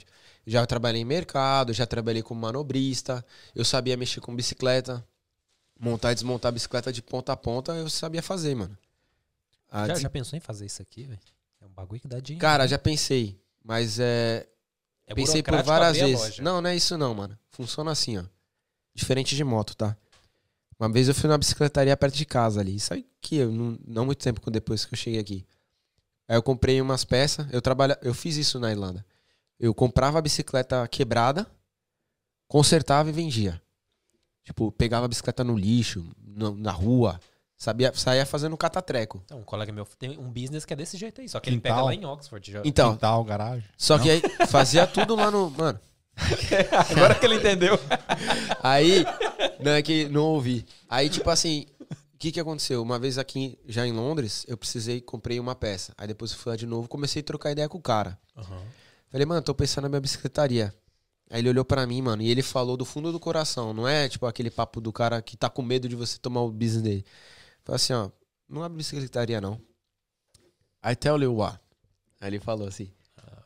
Já 0.49 0.65
trabalhei 0.65 1.01
em 1.01 1.05
mercado, 1.05 1.73
já 1.73 1.85
trabalhei 1.85 2.23
como 2.23 2.39
manobrista, 2.39 3.23
eu 3.53 3.65
sabia 3.65 3.97
mexer 3.97 4.21
com 4.21 4.33
bicicleta, 4.33 5.05
montar 5.77 6.13
e 6.13 6.15
desmontar 6.15 6.49
a 6.49 6.53
bicicleta 6.53 6.91
de 6.91 7.01
ponta 7.01 7.33
a 7.33 7.37
ponta, 7.37 7.73
eu 7.73 7.89
sabia 7.89 8.23
fazer, 8.23 8.55
mano. 8.55 8.75
Já, 9.71 9.87
des- 9.87 10.01
já 10.03 10.09
pensou 10.09 10.37
em 10.37 10.39
fazer 10.39 10.65
isso 10.65 10.81
aqui, 10.81 11.03
velho? 11.03 11.19
É 11.61 11.65
um 11.65 11.69
bagulho 11.69 11.99
que 11.99 12.07
dá 12.07 12.21
dinheiro. 12.21 12.39
Cara, 12.41 12.63
né? 12.63 12.67
já 12.69 12.79
pensei, 12.79 13.37
mas 13.61 13.99
é, 13.99 14.47
é 15.05 15.13
Pensei 15.13 15.43
por 15.43 15.61
várias 15.63 15.97
vezes. 15.97 16.17
loja. 16.17 16.41
Não, 16.41 16.61
não 16.61 16.69
é 16.69 16.75
isso 16.77 16.97
não, 16.97 17.13
mano. 17.13 17.37
Funciona 17.49 17.91
assim, 17.91 18.17
ó. 18.17 18.23
Diferente 18.95 19.35
de 19.35 19.43
moto, 19.43 19.75
tá? 19.75 19.97
Uma 20.79 20.89
vez 20.89 21.09
eu 21.09 21.13
fui 21.13 21.27
numa 21.27 21.37
bicicletaria 21.37 21.97
perto 21.97 22.15
de 22.15 22.25
casa 22.25 22.61
ali. 22.61 22.75
Isso 22.75 22.93
aí 22.93 23.05
que 23.19 23.35
eu 23.35 23.51
não, 23.51 23.77
não 23.85 24.05
muito 24.05 24.23
tempo 24.23 24.49
depois 24.49 24.85
que 24.85 24.93
eu 24.93 24.97
cheguei 24.97 25.19
aqui. 25.19 25.45
Aí 26.27 26.37
eu 26.37 26.43
comprei 26.43 26.79
umas 26.79 27.03
peças. 27.03 27.45
Eu 27.51 27.61
trabalha, 27.61 27.99
eu 28.01 28.13
fiz 28.13 28.37
isso 28.37 28.59
na 28.59 28.71
Irlanda. 28.71 29.05
Eu 29.59 29.73
comprava 29.73 30.19
a 30.19 30.21
bicicleta 30.21 30.88
quebrada, 30.88 31.47
consertava 32.47 33.09
e 33.09 33.11
vendia. 33.11 33.61
Tipo, 34.43 34.71
pegava 34.71 35.05
a 35.05 35.09
bicicleta 35.09 35.43
no 35.43 35.57
lixo, 35.57 36.05
no- 36.25 36.55
na 36.55 36.71
rua, 36.71 37.19
sabia, 37.57 37.91
saía 37.93 38.25
fazendo 38.25 38.55
catatreco. 38.55 39.21
Então, 39.25 39.39
um 39.39 39.43
colega 39.43 39.71
meu 39.73 39.85
tem 39.99 40.17
um 40.17 40.29
business 40.31 40.63
que 40.63 40.73
é 40.73 40.75
desse 40.75 40.97
jeito 40.97 41.19
aí. 41.21 41.27
Só 41.27 41.39
que 41.39 41.49
ele 41.49 41.57
Quintal. 41.57 41.75
pega 41.75 41.85
lá 41.85 41.93
em 41.93 42.05
Oxford. 42.05 42.51
Já... 42.51 42.61
Então, 42.63 42.93
Quintal, 42.93 43.23
garagem. 43.23 43.67
só 43.77 43.99
que 43.99 44.09
aí 44.09 44.21
fazia 44.47 44.88
tudo 44.88 45.15
lá 45.15 45.29
no, 45.29 45.49
mano, 45.51 45.79
Agora 46.89 47.13
que 47.13 47.25
ele 47.25 47.35
entendeu. 47.35 47.77
Aí, 48.63 49.05
não 49.59 49.71
é 49.73 49.81
que 49.84 50.05
não 50.09 50.23
ouvi. 50.23 50.65
Aí, 50.89 51.09
tipo 51.09 51.29
assim, 51.29 51.67
o 52.13 52.17
que 52.17 52.31
que 52.31 52.39
aconteceu? 52.39 52.81
Uma 52.81 52.97
vez 52.97 53.19
aqui, 53.19 53.59
já 53.67 53.85
em 53.85 53.91
Londres, 53.91 54.43
eu 54.47 54.57
precisei, 54.57 54.99
comprei 54.99 55.39
uma 55.39 55.53
peça. 55.53 55.93
Aí 55.95 56.07
depois 56.07 56.31
eu 56.31 56.38
fui 56.38 56.51
lá 56.51 56.55
de 56.55 56.65
novo, 56.65 56.88
comecei 56.88 57.21
a 57.21 57.25
trocar 57.25 57.51
ideia 57.51 57.69
com 57.69 57.77
o 57.77 57.81
cara. 57.81 58.17
Falei, 59.09 59.25
mano, 59.25 59.41
tô 59.41 59.53
pensando 59.53 59.84
na 59.84 59.89
minha 59.89 60.01
bicicletaria. 60.01 60.73
Aí 61.29 61.41
ele 61.41 61.49
olhou 61.49 61.65
pra 61.65 61.85
mim, 61.85 62.01
mano, 62.01 62.21
e 62.21 62.29
ele 62.29 62.41
falou 62.41 62.77
do 62.77 62.85
fundo 62.85 63.11
do 63.11 63.19
coração. 63.19 63.73
Não 63.73 63.88
é, 63.88 64.07
tipo, 64.07 64.25
aquele 64.25 64.49
papo 64.49 64.79
do 64.79 64.93
cara 64.93 65.21
que 65.21 65.35
tá 65.35 65.49
com 65.49 65.61
medo 65.61 65.89
de 65.89 65.95
você 65.95 66.17
tomar 66.17 66.41
o 66.41 66.51
business 66.51 66.81
dele. 66.81 67.05
Falei 67.63 67.75
assim, 67.75 67.93
ó, 67.93 68.09
não 68.47 68.63
abre 68.63 68.77
bicicletaria, 68.77 69.41
não. 69.41 69.61
I 70.84 70.95
tell 70.95 71.21
you 71.21 71.35
what. 71.35 71.59
Aí 72.21 72.29
ele 72.29 72.39
falou 72.39 72.67
assim. 72.67 72.91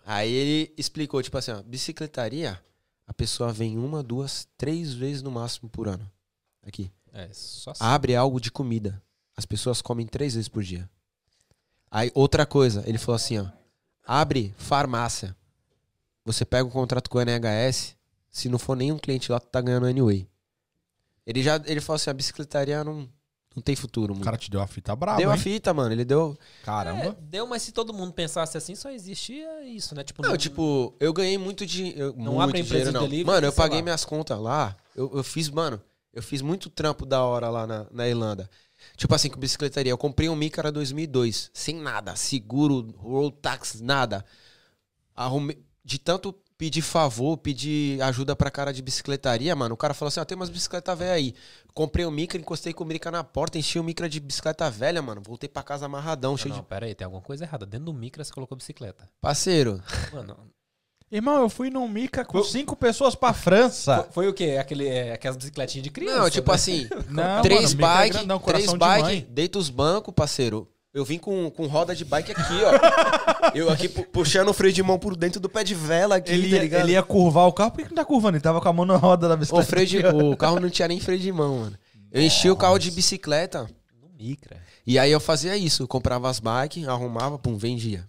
Aí 0.06 0.32
ele 0.32 0.74
explicou, 0.78 1.22
tipo 1.22 1.38
assim, 1.38 1.52
ó, 1.52 1.62
bicicletaria, 1.62 2.62
a 3.08 3.14
pessoa 3.14 3.52
vem 3.52 3.78
uma, 3.78 4.04
duas, 4.04 4.48
três 4.58 4.94
vezes 4.94 5.22
no 5.22 5.32
máximo 5.32 5.70
por 5.70 5.88
ano. 5.88 6.10
Aqui. 6.64 6.92
É, 7.14 7.30
só 7.34 7.72
assim. 7.72 7.84
Abre 7.84 8.16
algo 8.16 8.40
de 8.40 8.52
comida. 8.52 9.02
As 9.36 9.46
pessoas 9.46 9.82
comem 9.82 10.06
três 10.06 10.36
vezes 10.36 10.48
por 10.48 10.64
dia. 10.64 10.90
Aí, 11.90 12.12
outra 12.14 12.46
coisa, 12.46 12.84
ele 12.88 12.98
falou 12.98 13.16
assim, 13.16 13.40
ó. 13.40 13.48
Abre 14.06 14.54
farmácia. 14.58 15.36
Você 16.26 16.46
pega 16.46 16.66
um 16.68 16.72
contrato 16.72 17.10
com 17.10 17.18
o 17.18 17.22
NHS, 17.22 17.96
se 18.30 18.48
não 18.50 18.60
for 18.60 18.76
nenhum 18.76 18.98
cliente 18.98 19.32
lá, 19.32 19.40
tu 19.40 19.48
tá 19.48 19.60
ganhando 19.62 19.88
anyway. 19.88 20.28
Ele 21.26 21.42
já, 21.42 21.62
ele 21.66 21.82
falou 21.82 21.96
assim, 21.96 22.10
a 22.10 22.14
bicicletaria 22.14 22.84
não, 22.84 23.08
não 23.56 23.62
tem 23.64 23.76
futuro, 23.76 24.14
O 24.14 24.16
mano. 24.16 24.26
cara 24.26 24.38
te 24.38 24.50
deu 24.50 24.62
a 24.62 24.68
fita 24.68 24.96
braba, 24.96 25.18
Deu 25.20 25.30
a 25.32 25.36
hein? 25.36 25.40
fita, 25.40 25.74
mano. 25.74 25.94
Ele 25.94 26.06
deu. 26.06 26.38
É, 26.62 26.66
Caramba. 26.66 27.18
deu, 27.22 27.46
mas 27.48 27.62
se 27.64 27.72
todo 27.72 27.94
mundo 27.94 28.14
pensasse 28.14 28.58
assim, 28.58 28.76
só 28.76 28.90
existia 28.92 29.64
isso, 29.66 29.94
né? 29.96 30.04
Tipo, 30.04 30.22
Não, 30.22 30.36
tipo, 30.38 30.96
eu 31.00 31.12
ganhei 31.14 31.38
muito, 31.38 31.66
de, 31.66 31.98
eu- 31.98 32.14
Não 32.16 32.34
muito 32.34 32.42
abre 32.42 32.60
empresa 32.60 32.68
dinheiro, 32.86 32.90
de 32.92 32.94
não. 32.94 33.02
delivery, 33.04 33.26
Mano, 33.28 33.48
eu 33.48 33.54
paguei 33.54 33.78
lá. 33.80 33.84
minhas 33.84 34.06
contas 34.06 34.40
lá. 34.40 34.76
Eu, 34.96 35.12
eu 35.16 35.24
fiz, 35.24 35.50
mano, 35.50 35.82
eu 36.14 36.22
fiz 36.24 36.42
muito 36.42 36.70
trampo 36.70 37.06
da 37.06 37.24
hora 37.24 37.50
lá 37.50 37.66
na, 37.68 37.88
na 37.92 38.08
Irlanda. 38.08 38.50
Tipo 38.98 39.14
assim, 39.14 39.30
com 39.30 39.40
bicicletaria. 39.40 39.92
Eu 39.92 39.98
comprei 39.98 40.28
um 40.28 40.36
Micra 40.36 40.72
2002, 40.72 41.52
sem 41.54 41.76
nada. 41.76 42.16
Seguro, 42.16 42.90
road 42.98 43.36
tax, 43.42 43.80
nada. 43.80 44.26
Arrumei, 45.16 45.60
de 45.84 46.00
tanto 46.00 46.36
pedir 46.58 46.82
favor, 46.82 47.38
pedir 47.38 48.00
ajuda 48.04 48.36
pra 48.36 48.52
cara 48.52 48.72
de 48.72 48.84
bicicletaria, 48.84 49.56
mano. 49.56 49.74
O 49.74 49.78
cara 49.78 49.96
falou 49.96 50.10
assim, 50.10 50.20
ó, 50.20 50.26
tem 50.26 50.36
umas 50.36 50.50
bicicletas 50.50 50.96
velhas 50.96 51.16
aí. 51.16 51.36
Comprei 51.74 52.06
um 52.06 52.12
Micra, 52.12 52.40
encostei 52.40 52.72
com 52.72 52.84
o 52.84 52.88
Micra 52.88 53.10
na 53.10 53.24
porta, 53.24 53.58
enchi 53.58 53.80
o 53.80 53.84
Micra 53.84 54.08
de 54.08 54.20
bicicleta 54.20 54.70
velha, 54.70 55.02
mano. 55.02 55.22
Voltei 55.26 55.50
pra 55.50 55.64
casa 55.64 55.88
amarradão, 55.88 56.32
não, 56.32 56.38
cheio 56.38 56.54
não, 56.54 56.62
de... 56.62 56.68
pera 56.68 56.86
aí, 56.86 56.94
tem 56.94 57.06
alguma 57.06 57.24
coisa 57.24 57.46
errada. 57.46 57.66
Dentro 57.66 57.86
do 57.86 57.94
micro 57.94 58.24
você 58.24 58.32
colocou 58.32 58.56
bicicleta. 58.56 59.10
Parceiro, 59.20 59.82
Mano, 60.14 60.38
Irmão, 61.12 61.42
eu 61.42 61.50
fui 61.50 61.70
num 61.70 61.90
Mica 61.90 62.24
com 62.24 62.42
cinco 62.42 62.74
pessoas 62.74 63.16
pra 63.16 63.34
França. 63.34 64.04
foi, 64.04 64.12
foi 64.12 64.28
o 64.30 64.34
quê? 64.34 64.58
Aquele, 64.58 64.88
é, 64.88 65.12
aquelas 65.12 65.36
bicicletinhas 65.36 65.84
de 65.84 65.90
criança? 65.90 66.20
não, 66.20 66.30
tipo 66.30 66.50
né? 66.50 66.56
assim... 66.56 66.88
Não, 67.10 67.42
três 67.42 67.74
Mica 67.74 67.88
é 67.88 68.10
três 68.12 68.40
coração 68.40 68.74
de 68.74 68.80
bike, 68.80 69.02
mãe. 69.02 69.28
deita 69.30 69.60
os 69.60 69.70
bancos, 69.70 70.14
parceiro. 70.14 70.71
Eu 70.94 71.06
vim 71.06 71.18
com, 71.18 71.50
com 71.52 71.68
roda 71.68 71.96
de 71.96 72.04
bike 72.04 72.32
aqui, 72.34 72.54
ó. 72.64 73.52
eu 73.56 73.70
aqui 73.70 73.88
pu- 73.88 74.04
puxando 74.08 74.50
o 74.50 74.54
freio 74.54 74.74
de 74.74 74.84
mão 74.84 75.00
por 75.00 75.16
dentro 75.16 75.40
do 75.40 75.48
pé 75.48 75.64
de 75.64 75.74
vela 75.74 76.18
aqui, 76.18 76.32
Ele 76.32 76.50
tá 76.50 76.56
ia, 76.58 76.62
ligado? 76.62 76.82
ele 76.84 76.92
ia 76.94 77.04
curvar 77.04 77.48
o 77.48 77.54
carro. 77.54 77.72
Por 77.72 77.84
que 77.84 77.90
não 77.90 77.96
tá 77.96 78.04
curvando? 78.04 78.36
Ele 78.36 78.44
tava 78.44 78.60
com 78.60 78.68
a 78.68 78.74
mão 78.74 78.86
na 78.86 78.98
roda 78.98 79.28
da 79.30 79.36
O, 79.36 79.38
bicicleta. 79.38 79.66
freio 79.70 79.88
de- 79.88 80.06
o 80.06 80.36
carro 80.36 80.60
não 80.60 80.70
tinha 80.70 80.88
nem 80.90 81.00
freio 81.00 81.20
de 81.20 81.32
mão, 81.32 81.60
mano. 81.60 81.78
Eu 82.12 82.22
enchi 82.22 82.50
o 82.50 82.58
carro 82.58 82.78
de 82.78 82.92
bicicleta. 82.92 83.70
No 84.02 84.10
micra. 84.18 84.62
E 84.86 85.00
aí 85.00 85.10
eu 85.12 85.20
fazia 85.22 85.56
isso. 85.56 85.84
Eu 85.84 85.88
comprava 85.88 86.30
as 86.30 86.42
bikes, 86.42 86.86
arrumava, 86.88 87.40
pum, 87.40 87.58
vendia. 87.58 88.06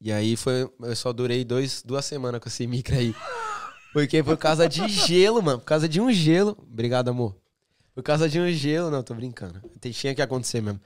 E 0.00 0.12
aí 0.12 0.36
foi. 0.36 0.70
Eu 0.80 0.94
só 0.94 1.12
durei 1.12 1.44
dois, 1.44 1.82
duas 1.84 2.04
semanas 2.04 2.40
com 2.40 2.48
esse 2.48 2.66
micro 2.68 2.94
aí. 2.94 3.12
Porque 3.92 4.22
por 4.22 4.36
causa 4.36 4.68
de 4.68 4.86
gelo, 4.88 5.42
mano. 5.42 5.58
Por 5.58 5.64
causa 5.64 5.88
de 5.88 6.00
um 6.00 6.12
gelo. 6.12 6.56
Obrigado, 6.70 7.08
amor. 7.08 7.34
Por 7.94 8.02
causa 8.04 8.28
de 8.28 8.38
um 8.38 8.48
gelo. 8.52 8.90
Não, 8.90 9.02
tô 9.02 9.12
brincando. 9.14 9.60
Tinha 9.92 10.14
que 10.14 10.22
acontecer 10.22 10.60
mesmo. 10.60 10.80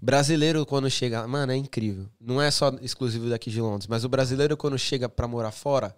Brasileiro, 0.00 0.66
quando 0.66 0.90
chega. 0.90 1.26
Mano, 1.26 1.52
é 1.52 1.56
incrível. 1.56 2.08
Não 2.20 2.40
é 2.40 2.50
só 2.50 2.70
exclusivo 2.82 3.28
daqui 3.28 3.50
de 3.50 3.60
Londres. 3.60 3.86
Mas 3.86 4.04
o 4.04 4.08
brasileiro, 4.08 4.56
quando 4.56 4.78
chega 4.78 5.08
pra 5.08 5.26
morar 5.26 5.50
fora, 5.50 5.96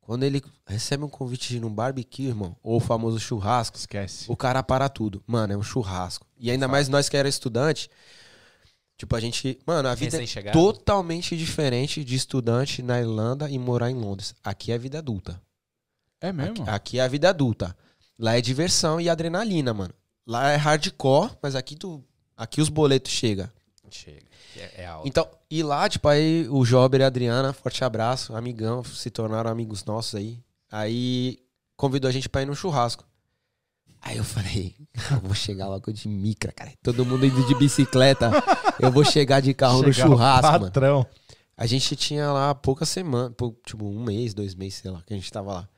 quando 0.00 0.22
ele 0.22 0.42
recebe 0.66 1.04
um 1.04 1.08
convite 1.08 1.48
de 1.48 1.56
ir 1.56 1.60
num 1.60 1.72
barbecue, 1.72 2.26
irmão, 2.28 2.56
ou 2.62 2.76
o 2.76 2.80
famoso 2.80 3.18
churrasco, 3.18 3.76
Esquece. 3.76 4.24
o 4.28 4.36
cara 4.36 4.62
para 4.62 4.88
tudo. 4.88 5.22
Mano, 5.26 5.52
é 5.52 5.56
um 5.56 5.62
churrasco. 5.62 6.26
E 6.38 6.50
ainda 6.50 6.68
mais 6.68 6.88
nós 6.88 7.08
que 7.08 7.16
era 7.16 7.28
estudante. 7.28 7.90
Tipo, 8.96 9.14
a 9.14 9.20
gente. 9.20 9.58
Mano, 9.66 9.88
a 9.88 9.94
vida 9.94 10.18
é 10.22 10.50
totalmente 10.50 11.36
diferente 11.36 12.02
de 12.02 12.14
estudante 12.14 12.82
na 12.82 12.98
Irlanda 12.98 13.50
e 13.50 13.58
morar 13.58 13.90
em 13.90 13.94
Londres. 13.94 14.34
Aqui 14.42 14.72
é 14.72 14.78
vida 14.78 14.98
adulta. 14.98 15.40
É 16.20 16.32
mesmo? 16.32 16.62
Aqui, 16.62 16.70
aqui 16.70 16.98
é 16.98 17.02
a 17.02 17.08
vida 17.08 17.28
adulta. 17.28 17.76
Lá 18.18 18.36
é 18.36 18.40
diversão 18.40 19.00
e 19.00 19.08
adrenalina, 19.08 19.72
mano. 19.72 19.94
Lá 20.26 20.50
é 20.50 20.56
hardcore, 20.56 21.30
mas 21.40 21.54
aqui 21.54 21.76
tu. 21.76 22.04
Aqui 22.38 22.60
os 22.60 22.68
boletos 22.68 23.10
chegam. 23.10 23.50
Chega. 23.90 24.22
É, 24.56 24.82
é 24.82 24.86
alto. 24.86 25.08
Então, 25.08 25.28
e 25.50 25.60
lá, 25.60 25.88
tipo, 25.88 26.06
aí 26.06 26.48
o 26.48 26.64
Jober 26.64 27.00
e 27.00 27.04
a 27.04 27.08
Adriana, 27.08 27.52
forte 27.52 27.82
abraço, 27.82 28.36
amigão, 28.36 28.84
se 28.84 29.10
tornaram 29.10 29.50
amigos 29.50 29.84
nossos 29.84 30.14
aí. 30.14 30.38
Aí 30.70 31.40
convidou 31.76 32.08
a 32.08 32.12
gente 32.12 32.28
pra 32.28 32.42
ir 32.42 32.46
no 32.46 32.54
churrasco. 32.54 33.04
Aí 34.00 34.16
eu 34.16 34.24
falei, 34.24 34.76
eu 35.10 35.20
vou 35.20 35.34
chegar 35.34 35.66
logo 35.66 35.92
de 35.92 36.08
micra, 36.08 36.52
cara. 36.52 36.72
Todo 36.80 37.04
mundo 37.04 37.26
indo 37.26 37.44
de 37.44 37.54
bicicleta. 37.56 38.30
Eu 38.78 38.92
vou 38.92 39.04
chegar 39.04 39.40
de 39.40 39.52
carro 39.52 39.82
no 39.82 39.92
Chegava 39.92 40.14
o 40.14 40.16
churrasco, 40.16 40.52
mano. 40.52 40.64
patrão. 40.66 41.06
A 41.56 41.66
gente 41.66 41.96
tinha 41.96 42.30
lá 42.30 42.54
poucas 42.54 42.88
semanas, 42.88 43.32
tipo 43.66 43.84
um 43.84 44.04
mês, 44.04 44.32
dois 44.32 44.54
meses, 44.54 44.74
sei 44.74 44.92
lá, 44.92 45.02
que 45.04 45.12
a 45.12 45.16
gente 45.16 45.30
tava 45.32 45.52
lá. 45.52 45.68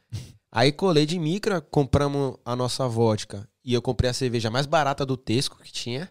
Aí 0.52 0.72
colei 0.72 1.06
de 1.06 1.18
micra, 1.18 1.60
compramos 1.62 2.36
a 2.44 2.54
nossa 2.54 2.86
vodka. 2.86 3.48
E 3.64 3.72
eu 3.72 3.80
comprei 3.80 4.10
a 4.10 4.14
cerveja 4.14 4.50
mais 4.50 4.66
barata 4.66 5.06
do 5.06 5.16
Tesco 5.16 5.58
que 5.62 5.72
tinha. 5.72 6.10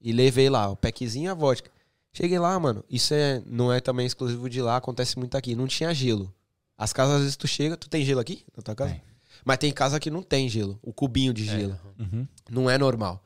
E 0.00 0.12
levei 0.12 0.48
lá, 0.48 0.68
o 0.70 0.76
packzinho 0.76 1.26
e 1.26 1.28
a 1.28 1.34
vodka. 1.34 1.70
Cheguei 2.12 2.38
lá, 2.38 2.58
mano. 2.58 2.84
Isso 2.90 3.12
é, 3.14 3.42
não 3.46 3.72
é 3.72 3.80
também 3.80 4.06
exclusivo 4.06 4.48
de 4.48 4.60
lá, 4.62 4.76
acontece 4.76 5.18
muito 5.18 5.36
aqui. 5.36 5.54
Não 5.54 5.66
tinha 5.66 5.92
gelo. 5.94 6.32
As 6.76 6.92
casas, 6.92 7.16
às 7.16 7.20
vezes, 7.22 7.36
tu 7.36 7.46
chega. 7.46 7.76
Tu 7.76 7.88
tem 7.88 8.04
gelo 8.04 8.20
aqui 8.20 8.44
na 8.56 8.62
tua 8.62 8.74
casa? 8.74 8.92
Tem. 8.92 9.02
Mas 9.44 9.58
tem 9.58 9.72
casa 9.72 10.00
que 10.00 10.10
não 10.10 10.22
tem 10.22 10.48
gelo. 10.48 10.78
O 10.82 10.92
cubinho 10.92 11.32
de 11.32 11.48
É, 11.48 11.58
gelo. 11.58 11.78
Uhum. 11.98 12.26
Não 12.50 12.68
é 12.70 12.76
normal. 12.78 13.22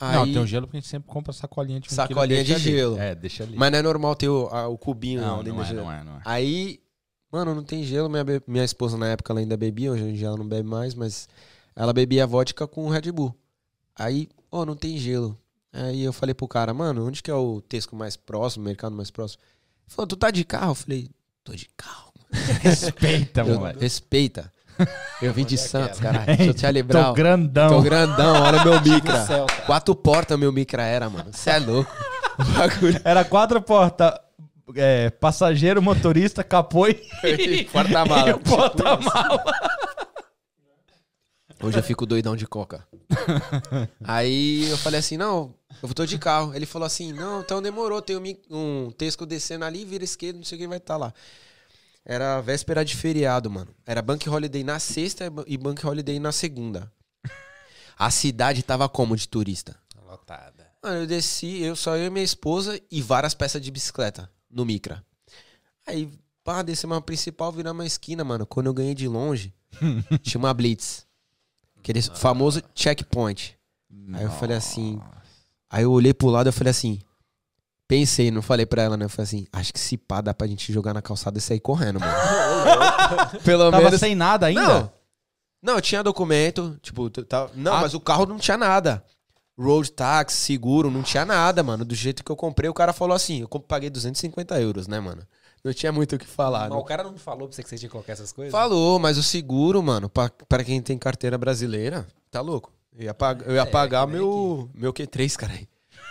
Aí, 0.00 0.14
Não, 0.14 0.24
tem 0.26 0.38
um 0.38 0.46
gelo 0.46 0.66
porque 0.66 0.76
a 0.76 0.80
gente 0.80 0.88
sempre 0.88 1.08
compra 1.08 1.32
sacolinha 1.32 1.80
de 1.80 1.88
um 1.88 1.92
Sacolinha 1.92 2.44
quilo, 2.44 2.44
de 2.44 2.52
deixa 2.52 2.68
ali. 2.68 2.76
gelo. 2.78 2.98
É, 2.98 3.14
deixa 3.14 3.42
ali. 3.44 3.56
Mas 3.56 3.72
não 3.72 3.78
é 3.78 3.82
normal 3.82 4.14
ter 4.14 4.28
o, 4.28 4.46
a- 4.48 4.68
o 4.68 4.76
cubinho 4.78 5.20
não, 5.20 5.42
não 5.42 5.54
no 5.56 5.62
é, 5.62 5.64
gelo. 5.66 5.80
não 5.80 5.92
é, 5.92 6.04
não 6.04 6.16
é. 6.16 6.22
Aí, 6.24 6.80
mano, 7.32 7.54
não 7.54 7.62
tem 7.64 7.82
gelo. 7.82 8.08
Minha, 8.08 8.24
minha 8.46 8.64
esposa 8.64 8.96
na 8.98 9.08
época 9.08 9.32
ela 9.32 9.40
ainda 9.40 9.56
bebia, 9.56 9.90
hoje 9.92 10.04
em 10.04 10.12
dia 10.14 10.26
ela 10.28 10.36
não 10.36 10.46
bebe 10.46 10.68
mais, 10.68 10.94
mas 10.94 11.28
ela 11.74 11.92
bebia 11.92 12.26
vodka 12.26 12.66
com 12.66 12.88
Red 12.88 13.10
Bull. 13.12 13.34
Aí, 13.94 14.28
ó, 14.50 14.64
não 14.66 14.76
tem 14.76 14.96
gelo. 14.98 15.38
Aí 15.78 16.02
eu 16.02 16.12
falei 16.12 16.34
pro 16.34 16.48
cara, 16.48 16.72
mano, 16.72 17.06
onde 17.06 17.22
que 17.22 17.30
é 17.30 17.34
o 17.34 17.60
Tesco 17.60 17.94
mais 17.94 18.16
próximo, 18.16 18.64
o 18.64 18.66
mercado 18.68 18.94
mais 18.96 19.10
próximo? 19.10 19.42
Ele 19.86 19.94
falou, 19.94 20.06
tu 20.06 20.16
tá 20.16 20.30
de 20.30 20.42
carro? 20.44 20.70
Eu 20.70 20.74
falei, 20.74 21.10
tô 21.44 21.52
de 21.54 21.68
carro, 21.76 22.12
mano. 22.32 22.48
Respeita, 22.62 23.40
Eu- 23.42 23.58
moleque. 23.60 23.80
respeita. 23.80 24.52
Eu 25.22 25.32
vim 25.32 25.44
de 25.44 25.56
Santos, 25.56 25.98
caralho. 26.00 26.36
Sou 26.44 26.58
Charlie 26.58 26.82
Brown. 26.82 27.04
Tô 27.04 27.12
grandão. 27.14 27.68
Tô 27.70 27.80
grandão, 27.82 28.42
olha 28.42 28.62
meu 28.64 28.78
micra. 28.84 29.24
Quatro 29.64 29.94
portas 29.94 30.38
meu 30.38 30.52
micra 30.52 30.82
era, 30.82 31.08
mano. 31.08 31.32
Você 31.32 31.50
é 31.50 31.58
louco. 31.58 31.90
Era 33.02 33.24
quatro 33.24 33.62
portas. 33.62 34.12
É, 34.74 35.08
passageiro, 35.08 35.80
motorista, 35.80 36.44
capô 36.44 36.86
e, 36.88 37.64
Porta-mala. 37.72 38.38
porta-mala. 38.40 39.44
Hoje 41.62 41.78
eu 41.78 41.82
fico 41.82 42.04
doidão 42.04 42.36
de 42.36 42.46
coca. 42.46 42.86
Aí 44.04 44.68
eu 44.68 44.76
falei 44.76 45.00
assim, 45.00 45.16
não, 45.16 45.54
eu 45.82 45.94
tô 45.94 46.06
de 46.06 46.18
carro. 46.18 46.54
Ele 46.54 46.66
falou 46.66 46.86
assim, 46.86 47.12
não, 47.12 47.40
então 47.40 47.62
demorou, 47.62 48.00
tem 48.02 48.16
um, 48.16 48.22
um 48.50 48.90
Tesco 48.90 49.26
descendo 49.26 49.64
ali, 49.64 49.84
vira 49.84 50.04
esquerda, 50.04 50.38
não 50.38 50.44
sei 50.44 50.58
quem 50.58 50.66
vai 50.66 50.78
estar 50.78 50.96
lá. 50.96 51.12
Era 52.04 52.40
véspera 52.40 52.84
de 52.84 52.94
feriado, 52.94 53.50
mano. 53.50 53.74
Era 53.84 54.00
Bank 54.00 54.28
Holiday 54.28 54.62
na 54.62 54.78
sexta 54.78 55.32
e 55.46 55.56
Bank 55.56 55.84
Holiday 55.84 56.20
na 56.20 56.30
segunda. 56.30 56.90
A 57.98 58.10
cidade 58.10 58.62
tava 58.62 58.88
como 58.88 59.16
de 59.16 59.26
turista? 59.26 59.76
Lotada. 60.06 60.70
Mano, 60.82 60.98
eu 60.98 61.06
desci, 61.06 61.62
eu 61.62 61.74
só 61.74 61.96
eu 61.96 62.06
e 62.06 62.10
minha 62.10 62.24
esposa 62.24 62.80
e 62.90 63.02
várias 63.02 63.34
peças 63.34 63.60
de 63.60 63.70
bicicleta 63.70 64.30
no 64.48 64.64
Micra. 64.64 65.04
Aí, 65.84 66.08
pá, 66.44 66.62
descemos 66.62 66.94
uma 66.94 67.02
principal, 67.02 67.50
viramos 67.50 67.80
uma 67.80 67.86
esquina, 67.86 68.22
mano. 68.22 68.46
Quando 68.46 68.66
eu 68.66 68.74
ganhei 68.74 68.94
de 68.94 69.08
longe, 69.08 69.52
tinha 70.22 70.38
uma 70.38 70.54
Blitz. 70.54 71.06
Aquele 71.78 72.02
famoso 72.02 72.62
checkpoint. 72.74 73.58
Aí 74.12 74.24
eu 74.24 74.30
falei 74.30 74.56
assim. 74.56 75.00
Aí 75.70 75.82
eu 75.84 75.92
olhei 75.92 76.14
pro 76.14 76.28
lado 76.28 76.48
e 76.48 76.52
falei 76.52 76.70
assim. 76.70 77.00
Pensei, 77.88 78.32
não 78.32 78.42
falei 78.42 78.66
pra 78.66 78.82
ela, 78.82 78.96
né? 78.96 79.04
Eu 79.04 79.08
falei 79.08 79.22
assim, 79.24 79.46
acho 79.52 79.72
que 79.72 79.78
se 79.78 79.96
pá, 79.96 80.20
dá 80.20 80.34
pra 80.34 80.46
gente 80.48 80.72
jogar 80.72 80.92
na 80.92 81.00
calçada 81.00 81.38
e 81.38 81.40
sair 81.40 81.60
correndo, 81.60 82.00
mano. 82.00 82.12
Pelo 83.44 83.70
Tava 83.70 83.84
menos. 83.84 84.00
sem 84.00 84.14
nada 84.16 84.46
ainda? 84.46 84.66
Não. 84.80 84.92
Não, 85.62 85.80
tinha 85.80 86.02
documento, 86.02 86.76
tipo, 86.82 87.08
t- 87.08 87.22
tava- 87.24 87.50
não, 87.54 87.74
Ah. 87.74 87.80
mas 87.82 87.94
o 87.94 88.00
carro 88.00 88.26
não 88.26 88.38
tinha 88.38 88.56
nada. 88.56 89.04
Road 89.58 89.90
tax, 89.92 90.34
seguro, 90.34 90.90
não 90.90 91.02
tinha 91.02 91.24
nada, 91.24 91.62
mano. 91.62 91.84
Do 91.84 91.94
jeito 91.94 92.24
que 92.24 92.30
eu 92.30 92.36
comprei, 92.36 92.68
o 92.68 92.74
cara 92.74 92.92
falou 92.92 93.14
assim, 93.14 93.40
eu 93.42 93.48
comp- 93.48 93.66
paguei 93.66 93.88
250 93.88 94.60
euros, 94.60 94.88
né, 94.88 94.98
mano? 94.98 95.22
Não 95.64 95.72
tinha 95.72 95.90
muito 95.92 96.16
o 96.16 96.18
que 96.18 96.26
falar. 96.26 96.68
Mas 96.68 96.70
né? 96.70 96.76
o 96.76 96.84
cara 96.84 97.02
não 97.04 97.16
falou 97.16 97.46
pra 97.48 97.54
você 97.56 97.62
que 97.62 97.68
você 97.68 97.78
tinha 97.78 97.88
que 97.88 97.92
colocar 97.92 98.12
essas 98.12 98.32
coisas? 98.32 98.50
Falou, 98.52 98.98
mas 98.98 99.16
o 99.16 99.22
seguro, 99.22 99.80
mano, 99.82 100.08
pra, 100.08 100.28
pra 100.48 100.62
quem 100.64 100.82
tem 100.82 100.98
carteira 100.98 101.38
brasileira, 101.38 102.04
tá 102.32 102.40
louco. 102.40 102.72
Eu 102.96 103.04
ia, 103.04 103.14
pag- 103.14 103.42
eu 103.46 103.54
ia 103.54 103.60
É, 103.62 103.66
pagar 103.66 104.06
que 104.06 104.12
nem 104.12 104.20
meu, 104.20 104.70
meu 104.74 104.92
Q3, 104.92 105.36
cara. 105.36 105.52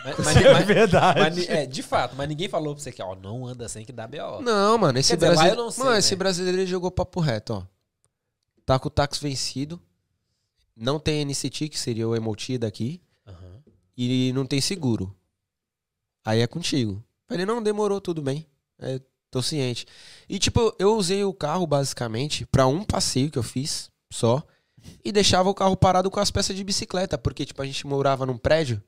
Mas, 0.03 0.17
mas- 0.23 0.37
é 0.37 0.53
mas- 0.53 0.65
verdade. 0.67 1.19
mas 1.19 1.49
é, 1.49 1.65
de 1.65 1.81
fato, 1.81 2.15
mas 2.15 2.29
ninguém 2.29 2.47
falou 2.47 2.75
pra 2.75 2.83
você 2.83 2.91
que, 2.91 3.01
ó, 3.01 3.15
não 3.15 3.45
anda 3.47 3.67
sem 3.67 3.83
que 3.83 3.91
dá 3.91 4.05
B.O. 4.07 4.41
Não, 4.41 4.77
mano, 4.77 4.99
esse 4.99 5.15
dizer, 5.17 5.55
não 5.55 5.71
sei, 5.71 5.83
mano, 5.83 5.93
né? 5.93 5.99
esse 5.99 6.15
brasileiro 6.15 6.59
ele 6.59 6.67
jogou 6.67 6.91
papo 6.91 7.19
reto, 7.19 7.53
ó. 7.53 7.63
Tá 8.65 8.77
com 8.79 8.87
o 8.87 8.91
táxi 8.91 9.19
vencido. 9.21 9.81
Não 10.75 10.99
tem 10.99 11.21
NCT, 11.25 11.69
que 11.69 11.79
seria 11.79 12.07
o 12.07 12.15
Emoti 12.15 12.57
daqui. 12.57 13.01
Aham. 13.27 13.63
e 13.97 14.31
não 14.33 14.45
tem 14.45 14.59
seguro. 14.61 15.15
Aí 16.23 16.41
é 16.41 16.47
contigo. 16.47 17.03
Falei, 17.27 17.45
não, 17.45 17.61
demorou, 17.63 17.99
tudo 18.01 18.21
bem. 18.21 18.45
É, 18.79 18.99
tô 19.31 19.41
ciente. 19.41 19.85
E, 20.27 20.37
tipo, 20.37 20.75
eu 20.77 20.95
usei 20.97 21.23
o 21.23 21.33
carro, 21.33 21.65
basicamente, 21.65 22.45
pra 22.47 22.67
um 22.67 22.83
passeio 22.83 23.31
que 23.31 23.37
eu 23.39 23.43
fiz, 23.43 23.89
só. 24.11 24.43
E 25.03 25.11
deixava 25.11 25.49
o 25.49 25.53
carro 25.53 25.75
parado 25.77 26.09
com 26.11 26.19
as 26.19 26.31
peças 26.31 26.55
de 26.55 26.63
bicicleta. 26.63 27.17
Porque, 27.17 27.45
tipo, 27.45 27.61
a 27.61 27.65
gente 27.65 27.85
morava 27.85 28.25
num 28.25 28.37
prédio. 28.37 28.81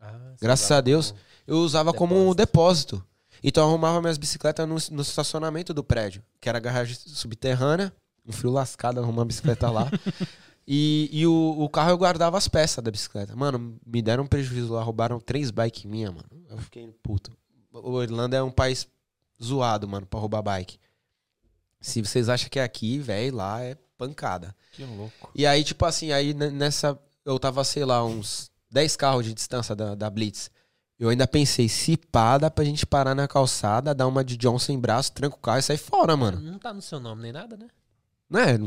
Ah, 0.00 0.34
Graças 0.40 0.66
usava 0.66 0.78
a 0.78 0.80
Deus. 0.82 1.10
como- 1.10 1.20
Eu 1.46 1.56
usava 1.58 1.92
como 1.92 2.28
um 2.30 2.34
depósito. 2.34 3.04
Então 3.42 3.64
eu 3.64 3.68
arrumava 3.68 4.00
minhas 4.00 4.16
bicicletas 4.16 4.66
no, 4.66 4.76
no 4.96 5.02
estacionamento 5.02 5.74
do 5.74 5.84
prédio. 5.84 6.22
Que 6.40 6.48
era 6.48 6.58
a 6.58 6.60
garagem 6.60 6.94
subterrânea. 6.96 7.92
Um 8.26 8.32
frio 8.32 8.50
lascado, 8.50 9.00
arrumar 9.00 9.22
a 9.22 9.26
bicicleta 9.26 9.70
lá. 9.70 9.90
E, 10.66 11.10
e 11.12 11.26
o, 11.26 11.56
o 11.58 11.68
carro 11.68 11.90
eu 11.90 11.98
guardava 11.98 12.38
as 12.38 12.48
peças 12.48 12.82
da 12.82 12.90
bicicleta. 12.90 13.36
Mano, 13.36 13.76
me 13.86 14.00
deram 14.00 14.24
um 14.24 14.26
prejuízo 14.26 14.72
lá, 14.72 14.82
roubaram 14.82 15.20
três 15.20 15.50
bikes 15.50 15.84
minha, 15.84 16.10
mano. 16.10 16.24
Eu 16.48 16.56
fiquei 16.56 16.88
puto. 17.02 17.30
O 17.70 18.02
Irlanda 18.02 18.34
é 18.38 18.42
um 18.42 18.50
país 18.50 18.88
zoado, 19.42 19.86
mano, 19.86 20.06
pra 20.06 20.18
roubar 20.18 20.40
bike. 20.40 20.78
Se 21.82 22.00
vocês 22.00 22.30
acham 22.30 22.48
que 22.48 22.58
é 22.58 22.62
aqui, 22.62 22.98
velho, 22.98 23.36
lá 23.36 23.60
é 23.62 23.76
pancada. 23.96 24.54
Que 24.72 24.84
louco. 24.84 25.30
E 25.34 25.46
aí, 25.46 25.62
tipo 25.64 25.84
assim, 25.84 26.12
aí 26.12 26.34
ne- 26.34 26.50
nessa. 26.50 26.98
Eu 27.24 27.38
tava, 27.38 27.62
sei 27.64 27.84
lá, 27.84 28.04
uns 28.04 28.50
10 28.70 28.96
carros 28.96 29.24
de 29.24 29.32
distância 29.34 29.74
da, 29.74 29.94
da 29.94 30.10
Blitz. 30.10 30.50
Eu 30.98 31.08
ainda 31.08 31.26
pensei, 31.26 31.68
se 31.68 31.96
pá, 31.96 32.38
dá 32.38 32.50
pra 32.50 32.64
gente 32.64 32.86
parar 32.86 33.14
na 33.14 33.26
calçada, 33.26 33.94
dar 33.94 34.06
uma 34.06 34.22
de 34.24 34.36
Johnson 34.36 34.72
em 34.72 34.78
braço, 34.78 35.12
tranca 35.12 35.36
o 35.36 35.40
carro 35.40 35.58
e 35.58 35.62
sair 35.62 35.76
fora, 35.78 36.16
mano. 36.16 36.40
Não 36.40 36.58
tá 36.58 36.72
no 36.72 36.80
seu 36.82 37.00
nome 37.00 37.22
nem 37.22 37.32
nada, 37.32 37.56
né? 37.56 37.66
Né? 38.30 38.58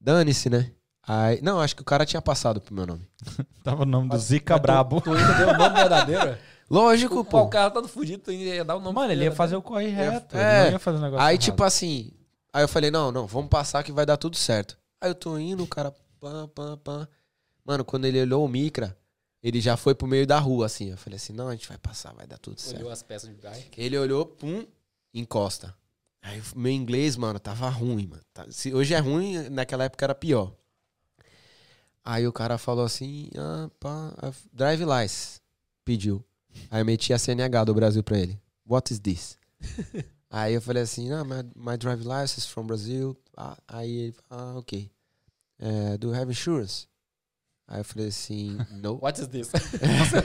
Dane-se, 0.00 0.50
né? 0.50 0.72
Aí, 1.06 1.40
não, 1.42 1.60
acho 1.60 1.76
que 1.76 1.82
o 1.82 1.84
cara 1.84 2.04
tinha 2.04 2.20
passado 2.20 2.60
pro 2.60 2.74
meu 2.74 2.86
nome. 2.86 3.06
Tava 3.62 3.82
o 3.82 3.86
nome 3.86 4.08
do 4.08 4.18
Zica 4.18 4.54
Mas 4.54 4.60
tu- 4.60 4.62
Brabo. 4.62 5.00
Tu 5.00 5.12
ainda 5.12 5.32
deu 5.34 5.48
o 5.48 5.56
nome 5.56 5.74
verdadeiro? 5.76 6.38
Lógico, 6.68 7.24
Pô, 7.24 7.42
o 7.42 7.48
cara 7.48 7.70
todo 7.70 7.86
fudido, 7.86 8.24
tu 8.24 8.30
ainda 8.32 8.42
ia 8.44 8.64
dar 8.64 8.74
o 8.74 8.80
nome 8.80 8.94
Mano, 8.96 9.12
ele 9.12 9.22
ia 9.24 9.30
verdadeiro. 9.30 9.36
fazer 9.36 9.54
o 9.56 9.62
corre 9.62 9.86
reto. 9.88 10.36
É. 10.36 10.56
Ele 10.56 10.64
não 10.64 10.72
ia 10.72 10.78
fazer 10.80 10.98
um 10.98 11.00
negócio 11.02 11.24
Aí, 11.24 11.34
errado. 11.34 11.44
tipo 11.44 11.62
assim, 11.62 12.10
aí 12.56 12.62
eu 12.64 12.68
falei, 12.68 12.90
não, 12.90 13.12
não, 13.12 13.26
vamos 13.26 13.50
passar 13.50 13.82
que 13.82 13.92
vai 13.92 14.06
dar 14.06 14.16
tudo 14.16 14.34
certo. 14.36 14.78
Aí 14.98 15.10
eu 15.10 15.14
tô 15.14 15.36
indo, 15.38 15.62
o 15.62 15.66
cara, 15.66 15.94
pam, 16.18 16.48
pam, 16.48 16.78
pam. 16.78 17.08
Mano, 17.62 17.84
quando 17.84 18.06
ele 18.06 18.18
olhou 18.20 18.42
o 18.44 18.48
Micra, 18.48 18.96
ele 19.42 19.60
já 19.60 19.76
foi 19.76 19.94
pro 19.94 20.06
meio 20.08 20.26
da 20.26 20.38
rua, 20.38 20.64
assim. 20.64 20.90
Eu 20.90 20.96
falei 20.96 21.16
assim, 21.18 21.34
não, 21.34 21.48
a 21.48 21.52
gente 21.52 21.68
vai 21.68 21.76
passar, 21.76 22.14
vai 22.14 22.26
dar 22.26 22.38
tudo 22.38 22.58
certo. 22.58 22.78
Olhou 22.78 22.90
as 22.90 23.02
peças 23.02 23.28
de 23.28 23.36
bike. 23.36 23.78
Ele 23.78 23.98
olhou, 23.98 24.24
pum, 24.24 24.66
encosta. 25.12 25.76
Aí 26.22 26.42
meu 26.54 26.72
inglês, 26.72 27.14
mano, 27.14 27.38
tava 27.38 27.68
ruim, 27.68 28.06
mano. 28.06 28.22
Tá- 28.32 28.46
Se 28.50 28.72
hoje 28.72 28.94
é 28.94 28.98
ruim, 28.98 29.50
naquela 29.50 29.84
época 29.84 30.06
era 30.06 30.14
pior. 30.14 30.52
Aí 32.02 32.26
o 32.26 32.32
cara 32.32 32.56
falou 32.56 32.86
assim, 32.86 33.28
ah, 33.36 33.68
pá, 33.78 34.14
drive 34.52 34.82
license. 34.84 35.40
Pediu. 35.84 36.24
Aí 36.70 36.80
eu 36.80 36.86
meti 36.86 37.12
a 37.12 37.18
CNH 37.18 37.64
do 37.64 37.74
Brasil 37.74 38.02
pra 38.02 38.18
ele. 38.18 38.40
What 38.66 38.92
is 38.92 38.98
this? 38.98 39.36
Aí 40.30 40.54
eu 40.54 40.60
falei 40.60 40.82
assim, 40.82 41.12
ah, 41.12 41.24
my, 41.24 41.42
my 41.54 41.76
drive 41.76 42.02
license 42.02 42.48
from 42.48 42.66
Brazil. 42.66 43.16
Ah, 43.36 43.56
aí 43.68 43.96
ele, 43.96 44.16
ah, 44.28 44.54
ok. 44.56 44.90
Eh, 45.58 45.98
do 45.98 46.08
you 46.08 46.14
have 46.14 46.30
insurance? 46.30 46.88
Aí 47.68 47.80
eu 47.80 47.84
falei 47.84 48.08
assim, 48.08 48.58
no. 48.70 48.98
What 49.02 49.20
is 49.20 49.28
this? 49.28 49.50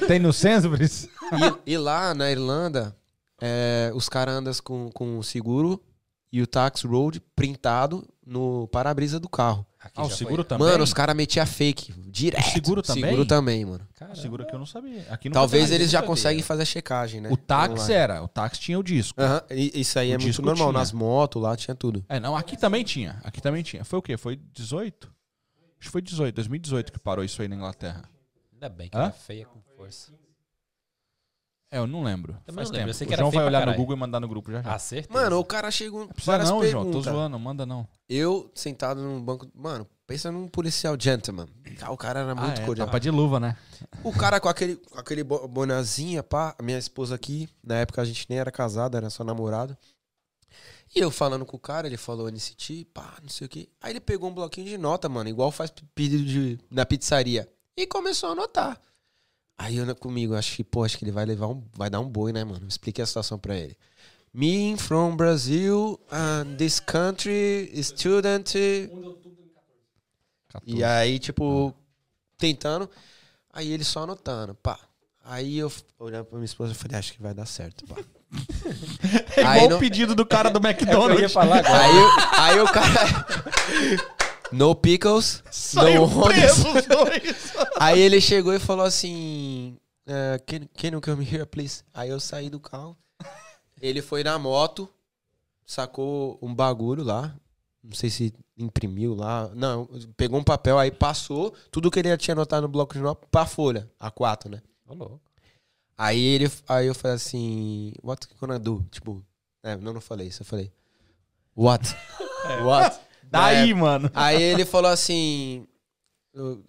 Tem 0.07 0.19
no 0.19 0.34
Sainsbury's? 0.34 1.06
E, 1.65 1.73
e 1.73 1.78
lá 1.78 2.14
na 2.14 2.30
Irlanda, 2.32 2.95
é, 3.41 3.91
os 3.94 4.07
caras 4.07 4.36
andam 4.36 4.53
com, 4.64 4.91
com 4.91 5.22
seguro 5.23 5.82
e 6.32 6.41
o 6.41 6.48
tax 6.48 6.84
road 6.84 7.19
printado 7.36 8.07
no 8.26 8.68
para-brisa 8.68 9.19
do 9.19 9.28
carro. 9.28 9.65
Aqui 9.84 9.94
Ah, 9.99 10.03
o 10.03 10.10
seguro 10.12 10.44
foi. 10.44 10.45
também? 10.45 10.68
Mano, 10.68 10.84
os 10.84 10.94
caras 10.94 11.16
metiam 11.16 11.44
fake 11.45 11.91
direto. 12.08 12.45
O 12.48 12.52
seguro 12.52 12.82
também? 12.84 13.03
Seguro 13.03 13.26
também, 13.26 13.66
mano. 13.66 13.88
Caramba. 13.95 14.16
Seguro 14.16 14.45
que 14.45 14.53
eu 14.53 14.60
não 14.60 14.66
sabia. 14.66 15.08
Aqui 15.10 15.28
não 15.28 15.34
Talvez 15.34 15.72
eles 15.72 15.90
já 15.90 16.03
conseguem 16.03 16.44
fazer 16.44 16.62
a 16.62 16.66
checagem, 16.66 17.20
né? 17.20 17.30
O 17.32 17.36
táxi 17.38 17.91
era. 17.91 18.22
O 18.24 18.28
táxi 18.28 18.62
tinha 18.62 18.78
o 18.78 18.84
disco. 18.84 19.20
Aham, 19.20 19.41
e- 19.49 19.80
Isso 19.82 19.98
aí 19.98 20.10
O 20.10 20.14
é 20.14 20.18
muito 20.18 20.28
disco 20.28 20.41
normal. 20.44 20.68
tinha. 20.70 20.80
Nas 20.80 20.91
motos 20.91 21.41
lá 21.41 21.58
tinha 21.58 21.74
tudo. 21.74 22.06
É, 22.08 22.20
não, 22.20 22.36
aqui 22.38 22.56
também 22.56 22.84
tinha. 22.84 23.20
Aqui 23.24 23.41
também 23.41 23.64
tinha. 23.64 23.84
Foi 23.84 23.98
o 23.98 24.02
quê? 24.03 24.18
Foi 24.18 24.36
18? 24.53 25.08
Acho 25.80 25.88
que 25.88 25.91
foi 25.91 26.02
18, 26.03 26.36
2018 26.36 26.91
que 26.91 26.99
parou 26.99 27.26
isso 27.26 27.41
aí 27.41 27.48
na 27.48 27.56
Inglaterra. 27.56 28.03
Ainda 28.53 28.70
bem 28.70 28.88
que 28.88 28.95
Hã? 28.95 29.02
era 29.06 29.12
feia 29.12 29.45
com 29.48 29.60
força. 29.76 30.12
É, 31.73 31.77
eu 31.77 31.88
não 31.88 32.03
lembro. 32.03 32.34
Também 32.45 32.56
Faz 32.56 32.69
não 32.69 32.76
lembro, 32.76 32.89
eu 32.91 32.93
tempo. 32.93 32.98
sei 32.98 33.06
O 33.06 33.07
que 33.07 33.14
era 33.14 33.22
João 33.23 33.31
vai 33.31 33.45
olhar 33.45 33.65
no. 33.65 33.73
Google 33.76 33.95
e 33.95 33.99
mandar 33.99 34.19
no 34.19 34.27
grupo 34.27 34.52
já 34.52 34.61
já. 34.61 34.76
Ah, 34.76 34.77
certeza. 34.77 35.14
Mano, 35.14 35.39
o 35.39 35.45
cara 35.45 35.72
chegou. 35.72 36.02
Não 36.02 36.07
precisa 36.10 36.38
não, 36.39 36.65
João. 36.68 36.91
Tô 36.91 37.02
zoando. 37.02 37.39
Manda 37.39 37.65
não. 37.65 37.88
Eu 38.10 38.52
sentado 38.53 39.02
num 39.02 39.23
banco. 39.23 39.49
Mano, 39.56 39.88
pensa 40.06 40.30
num 40.30 40.49
policial 40.49 40.98
gentleman. 40.99 41.48
Ah, 41.81 41.89
O 41.91 41.95
cara 41.98 42.19
era 42.19 42.35
muito 42.35 42.60
ah, 42.60 42.64
é, 42.64 42.65
cordial. 42.65 42.88
tapa 42.88 42.99
de 42.99 43.10
luva, 43.10 43.39
né? 43.39 43.56
O 44.03 44.11
cara 44.11 44.41
com 44.41 44.49
aquele, 44.49 44.76
com 44.76 44.99
aquele 44.99 45.23
bo- 45.23 45.48
bonazinha, 45.48 46.22
pá, 46.22 46.53
a 46.60 46.61
minha 46.61 46.77
esposa 46.77 47.15
aqui, 47.15 47.48
na 47.64 47.76
época 47.76 48.02
a 48.02 48.06
gente 48.06 48.26
nem 48.30 48.38
era 48.38 48.52
casado, 48.52 48.98
era 48.98 49.10
só 49.10 49.23
namorado. 49.23 49.77
E 50.93 50.99
eu 50.99 51.10
falando 51.10 51.45
com 51.45 51.56
o 51.56 51.60
cara, 51.60 51.88
ele 51.88 51.95
falou 51.95 52.27
NCT, 52.30 52.85
pá, 52.93 53.14
não 53.22 53.30
sei 53.30 53.48
o 53.48 53.49
quê. 53.49 53.69
Aí 53.80 53.93
ele 53.93 54.02
pegou 54.02 54.30
um 54.30 54.34
bloquinho 54.34 54.68
de 54.68 54.77
nota, 54.77 55.07
mano, 55.07 55.30
igual 55.30 55.49
faz 55.49 55.72
pedido 55.95 56.26
de, 56.26 56.60
na 56.69 56.85
pizzaria. 56.85 57.48
E 57.77 57.88
começou 57.88 58.27
a 58.27 58.31
anotar. 58.34 58.77
Aí 59.57 59.78
eu 59.78 59.95
comigo, 59.95 60.36
acho 60.36 60.56
que, 60.56 60.64
pô, 60.64 60.84
acho 60.84 60.98
que 60.98 61.03
ele 61.06 61.11
vai 61.11 61.26
levar 61.26 61.48
um. 61.48 61.64
Vai 61.76 61.90
dar 61.90 61.99
um 61.99 62.10
boi, 62.10 62.32
né, 62.34 62.44
mano? 62.44 62.65
Expliquei 62.68 63.03
a 63.03 63.06
situação 63.07 63.38
pra 63.38 63.56
ele. 63.56 63.78
Me 64.34 64.76
from 64.78 65.15
Brazil, 65.15 65.99
and 66.11 66.56
this 66.57 66.80
country, 66.80 67.72
student. 67.84 68.56
E 70.65 70.84
aí, 70.84 71.19
tipo, 71.19 71.73
tentando. 72.38 72.90
Aí 73.53 73.72
ele 73.72 73.84
só 73.84 74.03
anotando, 74.03 74.56
pá. 74.56 74.80
Aí 75.23 75.60
eu 75.60 75.72
olhando 75.99 76.26
pra 76.26 76.38
minha 76.38 76.45
esposa 76.45 76.72
e 76.72 76.76
falei, 76.76 76.98
acho 76.98 77.14
que 77.14 77.22
vai 77.22 77.34
dar 77.34 77.45
certo, 77.45 77.86
pá. 77.86 77.95
É 79.36 79.44
Aí 79.44 79.57
igual 79.57 79.69
não- 79.72 79.78
o 79.78 79.80
pedido 79.80 80.15
do 80.15 80.26
cara 80.26 80.49
do 80.49 80.57
É 80.65 80.72
o 80.72 80.76
que 80.76 80.84
eu 80.86 80.88
ia 80.88 81.26
McDonald's. 81.28 81.34
falar 81.34 81.57
agora. 81.60 81.84
Aí, 82.40 82.53
aí 82.53 82.60
o 82.61 82.65
cara. 82.72 83.26
No 84.52 84.76
pickles, 84.76 85.44
Saiu 85.49 86.06
no 86.07 86.23
preso 86.26 86.68
ônibus. 86.68 86.82
os 86.82 86.88
dois. 86.88 87.53
Aí 87.80 87.99
ele 87.99 88.19
chegou 88.19 88.53
e 88.53 88.60
falou 88.60 88.86
assim: 88.86 89.78
eh, 90.06 90.40
can, 90.45 90.68
can 90.76 90.88
you 90.90 91.02
come 91.02 91.23
here, 91.26 91.45
please? 91.45 91.84
Aí 91.94 92.10
eu 92.10 92.19
saí 92.19 92.49
do 92.49 92.60
carro. 92.60 92.98
Ele 93.82 94.02
foi 94.02 94.23
na 94.23 94.38
moto. 94.38 94.90
sacou 95.65 96.38
um 96.41 96.53
bagulho 96.53 97.03
lá. 97.03 97.34
Não 97.84 97.94
sei 97.95 98.10
se 98.11 98.34
imprimiu 98.57 99.15
lá. 99.15 99.49
Não, 99.56 99.88
pegou 100.15 100.40
um 100.40 100.44
papel, 100.44 100.78
aí 100.78 100.91
passou 100.91 101.53
tudo 101.72 101.90
que 101.90 101.98
ele 101.98 102.15
tinha 102.18 102.34
anotado 102.34 102.61
no 102.64 102.68
bloco 102.68 102.94
de 102.94 102.99
notas 102.99 103.28
pra 103.32 103.45
folha, 103.45 103.90
A4, 103.99 104.49
né? 104.49 104.61
Ô, 104.86 104.94
louco. 104.94 105.22
Aí 105.98 106.19
ele, 106.19 106.52
aí 106.68 106.86
eu 106.88 106.94
falei 106.94 107.15
assim, 107.15 107.94
what 108.03 108.28
you 108.30 108.38
gonna 108.40 108.60
do? 108.60 108.84
Tipo, 108.91 109.23
é, 109.64 109.76
não, 109.76 109.94
não 109.94 110.02
falei 110.02 110.28
isso, 110.28 110.41
eu 110.41 110.45
falei, 110.45 110.72
what? 111.56 111.95
What? 112.64 112.99
Daí, 113.32 113.72
É, 113.72 113.74
mano. 113.74 114.12
Aí 114.14 114.41
ele 114.44 114.66
falou 114.66 114.91
assim, 114.91 115.66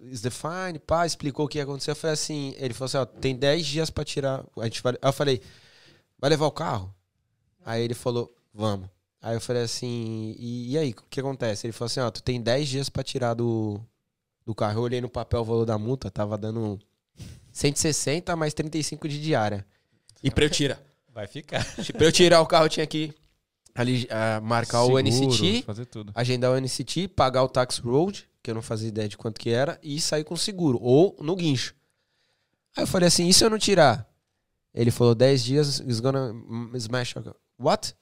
is 0.01 0.21
the 0.21 0.29
fine, 0.29 0.79
pá, 0.79 1.05
explicou 1.05 1.45
o 1.45 1.49
que 1.49 1.57
ia 1.57 1.63
acontecer. 1.65 1.91
Eu 1.91 1.95
falei 1.95 2.13
assim, 2.13 2.55
ele 2.57 2.73
falou 2.73 2.85
assim, 2.85 2.97
ó, 2.97 3.05
tem 3.05 3.35
10 3.35 3.65
dias 3.65 3.89
pra 3.89 4.05
tirar. 4.05 4.43
A 4.57 4.63
gente 4.63 4.81
vai, 4.81 4.93
aí 4.93 5.09
eu 5.09 5.13
falei, 5.13 5.41
vai 6.17 6.29
levar 6.29 6.45
o 6.45 6.51
carro? 6.51 6.93
Aí 7.65 7.83
ele 7.83 7.93
falou, 7.93 8.33
vamos. 8.53 8.87
Aí 9.21 9.35
eu 9.35 9.41
falei 9.41 9.63
assim, 9.63 10.35
e, 10.39 10.71
e 10.73 10.77
aí, 10.77 10.91
o 10.91 11.03
que 11.09 11.19
acontece? 11.19 11.65
Ele 11.67 11.71
falou 11.73 11.87
assim, 11.87 11.99
ó, 11.99 12.09
tu 12.09 12.21
tem 12.23 12.41
10 12.41 12.67
dias 12.67 12.89
pra 12.89 13.03
tirar 13.03 13.33
do, 13.33 13.79
do 14.45 14.53
carro. 14.55 14.79
Eu 14.79 14.83
olhei 14.83 15.01
no 15.01 15.09
papel 15.09 15.41
o 15.41 15.45
valor 15.45 15.65
da 15.65 15.77
multa, 15.77 16.09
tava 16.11 16.37
dando 16.37 16.79
160 17.51 18.35
mais 18.35 18.53
35 18.53 19.07
de 19.07 19.21
diária. 19.21 19.65
E 20.23 20.31
pra 20.31 20.45
eu 20.45 20.49
tirar, 20.49 20.81
Vai 21.13 21.27
ficar. 21.27 21.63
pra 21.93 22.05
eu 22.05 22.11
tirar 22.11 22.41
o 22.41 22.45
carro, 22.45 22.65
eu 22.65 22.69
tinha 22.69 22.87
que 22.87 23.13
ali, 23.75 24.07
ah, 24.09 24.39
marcar 24.41 24.83
o 24.83 24.99
NCT, 24.99 25.65
agendar 26.13 26.51
o 26.51 26.55
NCT, 26.59 27.07
pagar 27.09 27.43
o 27.43 27.49
tax 27.49 27.77
road, 27.77 28.27
que 28.41 28.51
eu 28.51 28.55
não 28.55 28.61
fazia 28.61 28.89
ideia 28.89 29.07
de 29.09 29.17
quanto 29.17 29.39
que 29.39 29.49
era, 29.49 29.79
e 29.81 29.99
sair 29.99 30.23
com 30.23 30.35
seguro, 30.35 30.77
ou 30.81 31.15
no 31.21 31.35
guincho. 31.35 31.73
Aí 32.75 32.83
eu 32.83 32.87
falei 32.87 33.07
assim, 33.07 33.27
e 33.27 33.33
se 33.33 33.43
eu 33.43 33.49
não 33.49 33.57
tirar? 33.57 34.07
Ele 34.73 34.91
falou, 34.91 35.13
10 35.13 35.43
dias, 35.43 35.79
is 35.85 35.99
gonna 35.99 36.33
smash. 36.75 37.13
What? 37.59 37.95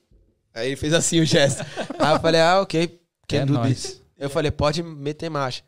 Aí 0.53 0.67
ele 0.67 0.75
fez 0.75 0.93
assim 0.93 1.19
o 1.19 1.25
gesto. 1.25 1.63
Aí 1.99 2.13
eu 2.15 2.19
falei, 2.19 2.41
ah, 2.41 2.61
ok, 2.61 2.99
can 3.27 3.37
É 3.37 3.45
do 3.45 3.53
nóis. 3.53 3.81
this. 3.81 4.01
Eu 4.17 4.29
falei, 4.29 4.51
pode 4.51 4.81
meter 4.83 5.29
marcha. 5.29 5.63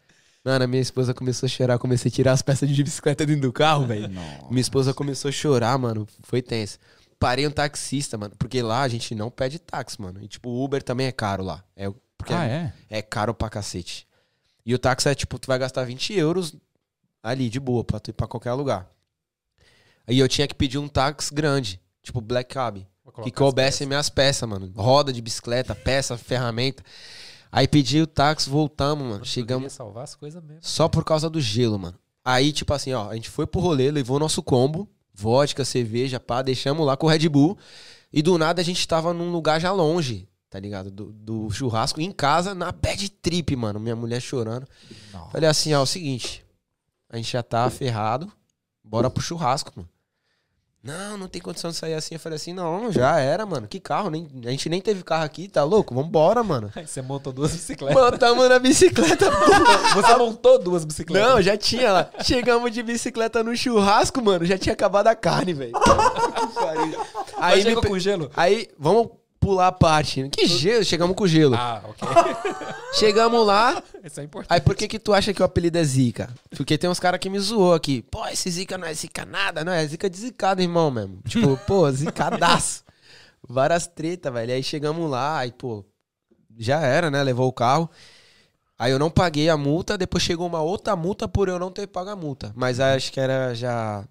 Mano, 0.45 0.65
a 0.65 0.67
minha 0.67 0.81
esposa 0.81 1.13
começou 1.13 1.47
a 1.47 1.49
chorar, 1.49 1.80
comecei 1.80 2.09
a 2.09 2.13
tirar 2.13 2.31
as 2.34 2.41
peças 2.41 2.69
de 2.69 2.84
bicicleta 2.84 3.25
dentro 3.25 3.43
do 3.43 3.53
carro, 3.53 3.88
velho. 3.88 4.09
Minha 4.49 4.61
esposa 4.61 4.93
começou 4.93 5.30
a 5.30 5.31
chorar, 5.31 5.77
mano. 5.77 6.05
Foi 6.21 6.41
tenso. 6.41 6.77
Parei 7.24 7.48
um 7.48 7.52
taxista, 7.52 8.18
mano. 8.18 8.36
Porque 8.38 8.62
lá 8.62 8.82
a 8.82 8.88
gente 8.90 9.16
não 9.16 9.32
pede 9.32 9.58
táxi, 9.58 10.02
mano. 10.02 10.22
E 10.22 10.28
tipo, 10.28 10.50
o 10.50 10.64
Uber 10.64 10.84
também 10.84 11.08
é 11.08 11.12
caro 11.12 11.41
lá. 11.44 11.64
É, 11.76 11.90
porque 12.18 12.34
Ah, 12.34 12.45
é, 12.45 12.74
é? 12.90 13.02
caro 13.02 13.34
pra 13.34 13.50
cacete. 13.50 14.06
E 14.66 14.76
o 14.76 14.80
táxi 14.80 15.08
é 15.08 15.16
tipo, 15.16 15.40
tu 15.40 15.48
vai 15.48 15.58
gastar 15.58 15.86
20 15.86 16.14
euros 16.14 16.54
ali, 17.22 17.50
de 17.50 17.60
boa, 17.60 17.84
pra 17.84 18.00
tu 18.00 18.10
ir 18.10 18.14
pra 18.14 18.28
qualquer 18.28 18.52
lugar. 18.54 18.90
Aí 20.06 20.20
eu 20.20 20.28
tinha 20.28 20.48
que 20.48 20.54
pedir 20.54 20.78
um 20.78 20.88
táxi 20.90 21.34
grande, 21.34 21.80
tipo 22.02 22.20
Black 22.20 22.54
Cab. 22.54 22.86
Que 23.24 23.32
coubesse 23.32 23.86
minhas 23.86 24.10
peças, 24.10 24.48
mano. 24.48 24.72
Roda 24.76 25.14
de 25.14 25.22
bicicleta, 25.22 25.74
peça, 25.74 26.18
ferramenta. 26.18 26.84
Aí 27.52 27.68
pedi 27.68 28.02
o 28.02 28.08
táxi, 28.08 28.50
voltamos, 28.50 29.08
mano. 29.08 29.26
Chegamos. 29.26 29.72
salvar 29.72 30.04
as 30.04 30.16
coisas 30.16 30.44
mesmo. 30.44 30.60
Só 30.62 30.90
por 30.90 31.06
causa 31.06 31.30
do 31.30 31.40
gelo, 31.40 31.80
mano. 31.80 31.98
Aí, 32.26 32.52
tipo 32.52 32.74
assim, 32.74 32.94
ó, 32.94 33.10
a 33.10 33.16
gente 33.16 33.30
foi 33.30 33.45
pro 33.45 33.62
rolê, 33.62 33.91
levou 33.91 34.20
nosso 34.20 34.41
combo, 34.41 34.90
vodka, 35.14 35.64
cerveja, 35.64 36.19
pá, 36.19 36.41
deixamos 36.41 36.85
lá 36.85 36.98
com 36.98 37.07
o 37.07 37.10
Red 37.10 37.30
Bull. 37.30 37.57
E 38.11 38.22
do 38.22 38.38
nada 38.38 38.61
a 38.61 38.64
gente 38.65 38.88
tava 38.88 39.14
num 39.14 39.31
lugar 39.31 39.60
já 39.60 39.72
longe, 39.72 40.27
tá 40.49 40.60
ligado? 40.60 40.91
Do, 40.91 41.11
do 41.11 41.49
churrasco, 41.52 42.02
em 42.02 42.11
casa, 42.11 42.53
na 42.53 42.72
bad 42.72 43.10
trip, 43.10 43.56
mano. 43.56 43.80
Minha 43.80 43.95
mulher 43.95 44.22
chorando. 44.22 44.68
Nossa. 45.11 45.31
Falei 45.31 45.49
assim, 45.49 45.73
ó, 45.73 45.80
é 45.80 45.84
o 45.84 45.85
seguinte. 45.85 46.45
A 47.10 47.18
gente 47.18 47.31
já 47.31 47.44
tá 47.44 47.69
ferrado, 47.69 48.31
bora 48.84 49.10
pro 49.10 49.22
churrasco, 49.22 49.72
mano. 49.76 49.90
Não, 50.84 51.18
não 51.18 51.27
tem 51.30 51.41
condição 51.41 51.72
de 51.72 51.77
sair 51.77 51.93
assim. 51.93 52.15
Eu 52.15 52.19
falei 52.19 52.35
assim, 52.35 52.51
não, 52.51 52.91
já 52.91 53.18
era, 53.18 53.45
mano. 53.45 53.69
Que 53.69 53.80
carro? 53.80 54.10
Nem, 54.10 54.27
a 54.45 54.49
gente 54.49 54.68
nem 54.68 54.81
teve 54.81 55.01
carro 55.01 55.23
aqui, 55.23 55.47
tá 55.47 55.64
louco? 55.64 55.95
Vambora, 55.95 56.43
mano. 56.43 56.69
Aí 56.76 56.85
você 56.88 57.01
montou 57.01 57.31
duas 57.31 57.53
bicicletas. 57.53 57.95
Botamos 57.95 58.49
na 58.49 58.60
bicicleta, 58.60 59.31
Você 59.95 60.15
montou 60.18 60.60
duas 60.60 60.84
bicicletas. 60.84 61.30
Não, 61.30 61.41
já 61.41 61.55
tinha 61.55 61.89
lá. 61.89 62.10
Chegamos 62.22 62.69
de 62.69 62.84
bicicleta 62.84 63.41
no 63.41 63.55
churrasco, 63.55 64.22
mano. 64.22 64.45
Já 64.45 64.57
tinha 64.57 64.73
acabado 64.73 65.07
a 65.07 65.15
carne, 65.15 65.53
velho. 65.53 65.72
Aí 67.39 67.61
chegou 67.61 67.84
com 67.84 67.97
gelo. 67.97 68.30
aí, 68.35 68.69
vamos 68.77 69.10
pular 69.44 69.68
a 69.68 69.72
parte. 69.72 70.30
Que 70.30 70.48
gelo? 70.48 70.84
Chegamos 70.84 71.15
com 71.15 71.28
gelo. 71.28 71.56
Ah, 71.56 71.82
ok. 71.84 72.07
Chegamos 72.95 73.45
lá. 73.45 73.84
Isso 74.03 74.20
é 74.20 74.24
importante. 74.24 74.53
Aí 74.53 74.61
por 74.61 74.76
que 74.76 74.88
que 74.88 74.98
tu 74.98 75.14
acha 75.14 75.34
que 75.34 75.41
o 75.41 75.45
apelido 75.45 75.78
é 75.78 75.84
Zica? 75.84 76.34
Porque 76.52 76.78
tem 76.78 76.90
uns 76.90 76.99
caras 76.99 77.20
que 77.20 77.30
me 77.30 77.40
zoou 77.40 77.74
aqui. 77.74 78.02
Pô, 78.03 78.26
esse 78.28 78.49
Zica 78.49 78.78
não 78.78 78.88
é 78.88 78.94
Zica 78.94 79.26
nada. 79.26 79.64
Não, 79.64 79.74
é 79.74 79.86
Zica 79.86 80.10
de 80.10 80.18
zicado, 80.18 80.61
irmão, 80.61 80.90
mesmo. 80.90 81.22
Tipo, 81.28 81.57
pô, 81.68 81.91
zicadaço. 81.91 82.84
Várias 83.48 83.86
tretas, 83.88 84.32
velho. 84.32 84.53
Aí 84.53 84.64
chegamos 84.64 85.10
lá, 85.10 85.40
aí, 85.40 85.52
pô, 85.52 85.84
já 86.57 86.80
era, 86.82 87.11
né? 87.11 87.22
Levou 87.22 87.48
o 87.48 87.53
carro. 87.53 87.90
Aí 88.80 88.91
eu 88.91 88.99
não 88.99 89.10
paguei 89.10 89.49
a 89.49 89.57
multa, 89.57 89.98
depois 89.98 90.24
chegou 90.24 90.48
uma 90.48 90.61
outra 90.61 90.95
multa 90.95 91.28
por 91.28 91.48
eu 91.48 91.60
não 91.60 91.72
ter 91.72 91.88
pago 91.88 92.10
a 92.10 92.15
multa. 92.15 92.52
Mas 92.56 92.80
acho 92.80 93.11
que 93.11 93.20
era 93.20 93.53
já 93.53 94.07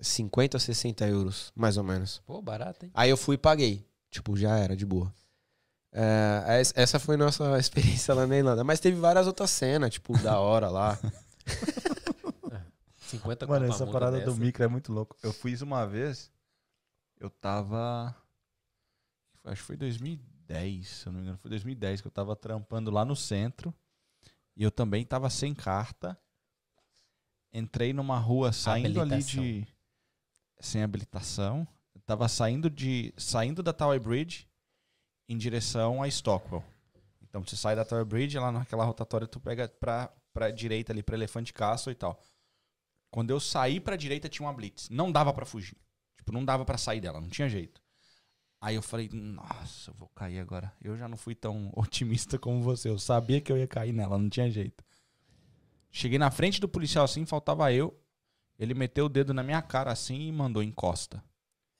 50 0.00 0.56
ou 0.56 0.60
60 0.60 1.06
euros, 1.06 1.52
mais 1.54 1.76
ou 1.76 1.84
menos. 1.84 2.22
Pô, 2.26 2.40
barato, 2.40 2.86
hein? 2.86 2.90
Aí 2.94 3.10
eu 3.10 3.16
fui 3.16 3.34
e 3.34 3.38
paguei. 3.38 3.84
Tipo, 4.10 4.36
já 4.36 4.56
era, 4.58 4.76
de 4.76 4.84
boa. 4.84 5.12
É, 5.92 6.60
es- 6.60 6.72
essa 6.76 6.98
foi 6.98 7.16
nossa 7.16 7.44
experiência 7.58 8.14
lá 8.14 8.26
na 8.26 8.36
Irlanda. 8.36 8.64
Mas 8.64 8.80
teve 8.80 8.98
várias 8.98 9.26
outras 9.26 9.50
cenas, 9.50 9.90
tipo, 9.94 10.16
da 10.22 10.38
hora 10.38 10.68
lá. 10.68 10.98
50 12.98 13.46
Mano, 13.46 13.66
conto 13.66 13.70
uma 13.70 13.74
essa 13.74 13.86
parada 13.92 14.20
do 14.20 14.26
dessa. 14.26 14.40
micro 14.40 14.62
é 14.64 14.68
muito 14.68 14.92
louco. 14.92 15.16
Eu 15.22 15.32
fiz 15.32 15.62
uma 15.62 15.84
vez, 15.86 16.30
eu 17.18 17.28
tava. 17.28 18.14
Acho 19.44 19.62
que 19.62 19.66
foi 19.66 19.76
2010, 19.76 20.88
se 20.88 21.06
eu 21.06 21.12
não 21.12 21.18
me 21.18 21.24
engano. 21.26 21.38
Foi 21.38 21.48
2010 21.48 22.00
que 22.02 22.06
eu 22.06 22.10
tava 22.12 22.36
trampando 22.36 22.90
lá 22.90 23.04
no 23.04 23.16
centro. 23.16 23.74
E 24.56 24.62
eu 24.62 24.70
também 24.70 25.04
tava 25.04 25.28
sem 25.30 25.54
carta. 25.54 26.16
Entrei 27.52 27.92
numa 27.92 28.18
rua 28.18 28.52
saindo 28.52 29.00
ali 29.00 29.22
de. 29.24 29.66
Sem 30.60 30.82
habilitação. 30.82 31.66
Eu 32.10 32.16
tava 32.16 32.26
saindo 32.26 32.68
de. 32.68 33.14
saindo 33.16 33.62
da 33.62 33.72
Tower 33.72 34.00
Bridge 34.00 34.48
em 35.28 35.38
direção 35.38 36.02
a 36.02 36.08
Stockwell. 36.08 36.64
Então 37.22 37.40
você 37.40 37.54
sai 37.54 37.76
da 37.76 37.84
Tower 37.84 38.04
Bridge, 38.04 38.36
lá 38.36 38.50
naquela 38.50 38.84
rotatória 38.84 39.28
tu 39.28 39.38
pega 39.38 39.68
pra, 39.68 40.12
pra 40.32 40.50
direita 40.50 40.92
ali, 40.92 41.04
pra 41.04 41.14
Elefante 41.14 41.52
Castle 41.52 41.92
e 41.92 41.94
tal. 41.94 42.20
Quando 43.12 43.30
eu 43.30 43.38
saí 43.38 43.78
pra 43.78 43.94
direita 43.94 44.28
tinha 44.28 44.44
uma 44.44 44.52
blitz. 44.52 44.88
Não 44.88 45.12
dava 45.12 45.32
pra 45.32 45.46
fugir. 45.46 45.76
Tipo, 46.16 46.32
não 46.32 46.44
dava 46.44 46.64
pra 46.64 46.76
sair 46.76 47.00
dela, 47.00 47.20
não 47.20 47.28
tinha 47.28 47.48
jeito. 47.48 47.80
Aí 48.60 48.74
eu 48.74 48.82
falei, 48.82 49.08
nossa, 49.12 49.92
eu 49.92 49.94
vou 49.94 50.08
cair 50.08 50.40
agora. 50.40 50.72
Eu 50.82 50.96
já 50.96 51.06
não 51.06 51.16
fui 51.16 51.36
tão 51.36 51.70
otimista 51.78 52.40
como 52.40 52.60
você. 52.60 52.88
Eu 52.88 52.98
sabia 52.98 53.40
que 53.40 53.52
eu 53.52 53.56
ia 53.56 53.68
cair 53.68 53.92
nela, 53.92 54.18
não 54.18 54.28
tinha 54.28 54.50
jeito. 54.50 54.82
Cheguei 55.92 56.18
na 56.18 56.32
frente 56.32 56.60
do 56.60 56.68
policial 56.68 57.04
assim, 57.04 57.24
faltava 57.24 57.72
eu. 57.72 57.96
Ele 58.58 58.74
meteu 58.74 59.06
o 59.06 59.08
dedo 59.08 59.32
na 59.32 59.44
minha 59.44 59.62
cara 59.62 59.92
assim 59.92 60.26
e 60.26 60.32
mandou 60.32 60.60
encosta. 60.60 61.22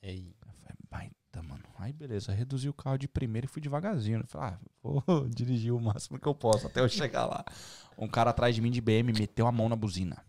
Ei, 0.02 0.34
Eu 0.46 0.52
falei, 0.54 0.76
baita, 0.90 1.42
mano. 1.42 1.64
Aí 1.78 1.92
beleza, 1.92 2.32
reduzi 2.32 2.68
o 2.68 2.74
carro 2.74 2.98
de 2.98 3.08
primeira 3.08 3.46
e 3.46 3.48
fui 3.48 3.60
devagarzinho. 3.60 4.20
Eu 4.20 4.26
falei, 4.26 4.54
ah, 4.54 4.58
vou 4.82 5.28
dirigir 5.28 5.72
o 5.72 5.80
máximo 5.80 6.18
que 6.18 6.26
eu 6.26 6.34
posso 6.34 6.66
até 6.66 6.80
eu 6.80 6.88
chegar 6.88 7.26
lá. 7.26 7.44
Um 7.96 8.08
cara 8.08 8.30
atrás 8.30 8.54
de 8.54 8.60
mim 8.60 8.70
de 8.70 8.80
BM 8.80 9.12
meteu 9.12 9.46
a 9.46 9.52
mão 9.52 9.68
na 9.68 9.76
buzina. 9.76 10.24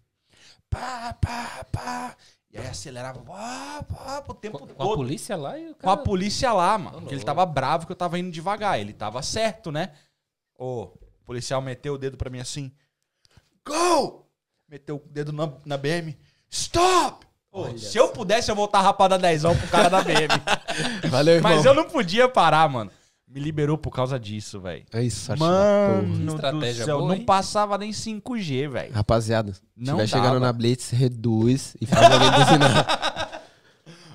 Pá, 0.70 1.14
pá, 1.14 1.66
pá. 1.72 2.16
E 2.52 2.58
aí 2.58 2.68
acelerava 2.68 3.22
pá, 3.22 3.84
pá, 3.84 4.24
o 4.28 4.34
tempo 4.34 4.60
com, 4.60 4.68
com 4.68 4.74
a 4.74 4.76
todo. 4.86 4.96
polícia 4.98 5.38
lá 5.38 5.58
e 5.58 5.70
o 5.70 5.76
Com 5.76 5.90
a 5.90 5.96
cara... 5.96 6.06
polícia 6.06 6.52
lá, 6.52 6.78
mano. 6.78 7.00
Porque 7.00 7.16
ele 7.16 7.24
tava 7.24 7.46
bravo 7.46 7.86
que 7.86 7.92
eu 7.94 7.96
tava 7.96 8.20
indo 8.20 8.30
devagar. 8.32 8.78
Ele 8.80 8.92
tava 8.94 9.22
certo, 9.22 9.72
né? 9.72 9.94
O 10.58 10.88
policial 11.24 11.62
meteu 11.62 11.94
o 11.94 11.98
dedo 11.98 12.18
pra 12.18 12.30
mim 12.30 12.40
assim. 12.40 12.72
Go! 13.66 14.28
Meteu 14.68 14.98
o 14.98 15.10
dedo 15.10 15.32
na, 15.32 15.52
na 15.66 15.78
BM. 15.78 16.18
Stop! 16.50 17.26
Ô, 17.52 17.64
Olha 17.64 17.78
se 17.78 17.98
eu 17.98 18.08
pudesse, 18.10 18.50
eu 18.50 18.56
voltar 18.56 18.82
rapada 18.82 19.18
10 19.18 19.42
pro 19.42 19.68
cara 19.70 19.90
da 19.90 20.02
BM. 20.02 20.30
Valeu, 21.10 21.36
irmão. 21.36 21.52
Mas 21.52 21.66
eu 21.66 21.74
não 21.74 21.84
podia 21.84 22.30
parar, 22.30 22.70
mano. 22.70 22.90
Me 23.28 23.40
liberou 23.40 23.78
por 23.78 23.92
causa 23.92 24.20
disso, 24.20 24.60
velho. 24.60 24.84
É 24.92 25.02
isso. 25.04 25.32
Mano 25.38 26.18
do 26.26 26.36
Estratégia 26.36 26.86
céu, 26.86 26.98
boa, 26.98 27.10
não 27.10 27.16
hein? 27.16 27.24
passava 27.26 27.78
nem 27.78 27.92
5G, 27.92 28.70
velho. 28.70 28.94
Rapaziada, 28.94 29.54
se 29.54 29.62
Não 29.76 30.02
estiver 30.02 30.08
chegando 30.08 30.34
dava. 30.34 30.46
na 30.48 30.54
Blitz, 30.54 30.90
reduz 30.92 31.76
e 31.80 31.86
faz 31.86 32.12
alguém 32.12 32.30
buzinar. 32.32 33.42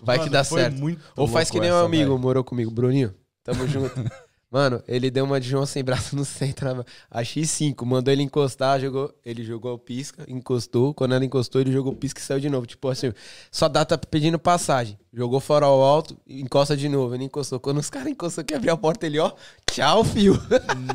Vai 0.03 0.17
que 0.19 0.25
Mano, 0.25 0.33
dá 0.33 0.45
foi 0.45 0.61
certo. 0.61 0.79
muito 0.79 1.03
Ou 1.17 1.27
faz 1.27 1.49
louco 1.49 1.53
que 1.53 1.61
nem 1.61 1.73
um 1.73 1.77
essa, 1.77 1.87
amigo 1.87 2.11
velho. 2.11 2.19
morou 2.19 2.45
comigo, 2.45 2.71
Bruninho. 2.71 3.15
Tamo 3.43 3.67
junto. 3.67 3.95
Mano, 4.57 4.83
ele 4.89 5.11
deu 5.11 5.27
uma 5.27 5.39
de 5.39 5.47
João 5.51 5.67
sem 5.67 5.85
braço 5.85 6.17
no 6.17 6.25
centro, 6.25 6.75
na- 6.75 6.85
a 7.11 7.21
X5, 7.21 7.85
mandou 7.85 8.11
ele 8.11 8.23
encostar, 8.23 8.81
jogou, 8.81 9.13
ele 9.23 9.45
jogou 9.45 9.75
o 9.75 9.79
pisca, 9.79 10.25
encostou, 10.27 10.95
quando 10.95 11.15
ela 11.15 11.23
encostou, 11.27 11.61
ele 11.61 11.71
jogou 11.71 11.93
o 11.93 11.95
pisca 11.95 12.21
e 12.21 12.23
saiu 12.23 12.41
de 12.41 12.49
novo. 12.49 12.67
Tipo 12.67 12.89
assim, 12.89 13.13
só 13.53 13.69
dá 13.69 13.85
tá 13.85 13.99
pedindo 13.99 14.39
passagem. 14.39 14.99
Jogou 15.13 15.41
farol 15.41 15.85
alto, 15.85 16.17
encosta 16.27 16.75
de 16.75 16.89
novo, 16.89 17.15
ele 17.15 17.25
encostou. 17.25 17.61
Quando 17.61 17.77
os 17.81 17.91
caras 17.91 18.09
encostou 18.09 18.43
que 18.45 18.55
abriu 18.55 18.73
a 18.73 18.79
porta, 18.79 19.05
ele, 19.05 19.19
ó, 19.19 19.31
tchau, 19.71 20.03
fio. 20.05 20.41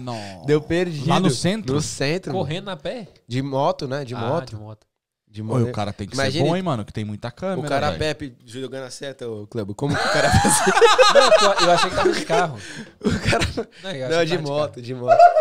Não. 0.02 0.18
Deu 0.48 0.60
perdido. 0.60 1.08
Lá 1.08 1.20
no 1.20 1.30
centro? 1.30 1.76
No 1.76 1.82
centro. 1.82 2.34
mano. 2.34 2.44
Correndo 2.44 2.70
a 2.70 2.76
pé? 2.76 3.10
De 3.28 3.44
moto, 3.44 3.88
né? 3.88 4.04
De 4.04 4.16
Ah, 4.16 4.20
moto. 4.28 4.50
de 4.50 4.56
moto. 4.56 4.88
De 5.32 5.42
Oi, 5.42 5.64
o 5.64 5.72
cara 5.72 5.94
tem 5.94 6.06
que 6.10 6.14
Imagine- 6.14 6.44
ser 6.44 6.50
bom, 6.50 6.58
hein, 6.58 6.62
mano? 6.62 6.84
Que 6.84 6.92
tem 6.92 7.06
muita 7.06 7.32
câmera. 7.32 7.62
O 7.62 7.64
cara 7.64 7.88
velho. 7.92 8.00
Pepe 8.00 8.36
jogando 8.46 8.84
a 8.84 8.90
seta, 8.90 9.30
ô 9.30 9.48
Clebo. 9.48 9.74
Como 9.74 9.96
que 9.96 10.06
o 10.06 10.12
cara 10.12 10.30
faz? 10.30 10.60
Não, 11.16 11.32
pô, 11.32 11.64
eu 11.64 11.72
achei 11.72 11.90
que 11.90 11.96
tava 11.96 12.12
de 12.12 12.26
carro. 12.26 12.60
o 13.00 13.20
cara. 13.30 13.46
Não, 13.82 14.18
Não, 14.18 14.26
de 14.26 14.36
tava 14.36 14.48
moto, 14.48 14.82
de 14.82 14.94
moto. 14.94 15.18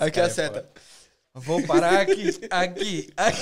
Aqui 0.00 0.10
cara 0.10 0.26
a 0.26 0.30
é 0.30 0.30
seta. 0.30 0.68
Vou 1.32 1.62
parar 1.64 2.00
aqui, 2.00 2.30
aqui, 2.50 3.12
aqui. 3.16 3.38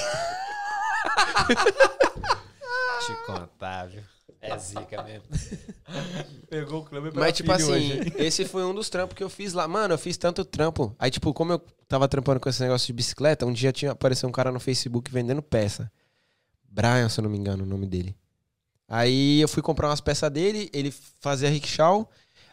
Te 3.07 3.15
contar, 3.27 3.87
viu? 3.87 4.03
É 4.45 4.59
zica 4.59 5.03
mesmo. 5.03 5.27
Pegou 6.51 6.81
o 6.81 6.85
Kleber 6.85 7.13
Mas, 7.15 7.33
tipo 7.33 7.51
assim, 7.51 8.01
esse 8.17 8.45
foi 8.45 8.63
um 8.65 8.75
dos 8.75 8.91
trampos 8.91 9.17
que 9.17 9.25
eu 9.25 9.31
fiz 9.31 9.55
lá. 9.55 9.67
Mano, 9.67 9.95
eu 9.95 9.99
fiz 9.99 10.17
tanto 10.17 10.45
trampo. 10.45 10.95
Aí, 10.99 11.11
tipo, 11.11 11.33
como 11.33 11.53
eu 11.53 11.59
tava 11.89 12.07
trampando 12.07 12.39
com 12.39 12.49
esse 12.49 12.63
negócio 12.63 12.87
de 12.87 12.93
bicicleta, 12.93 13.47
um 13.47 13.53
dia 13.53 13.73
tinha 13.73 13.93
apareceu 13.93 14.29
um 14.29 14.33
cara 14.33 14.53
no 14.53 14.61
Facebook 14.61 15.11
vendendo 15.11 15.43
peça. 15.43 15.91
Brian, 16.69 17.09
se 17.09 17.21
eu 17.21 17.23
não 17.23 17.31
me 17.31 17.39
engano, 17.39 17.65
o 17.65 17.67
nome 17.67 17.87
dele. 17.87 18.15
Aí 18.87 19.41
eu 19.41 19.49
fui 19.49 19.63
comprar 19.63 19.89
umas 19.89 20.01
peças 20.01 20.31
dele, 20.31 20.69
ele 20.73 20.91
fazia 21.21 21.49
rickshaw. 21.49 22.09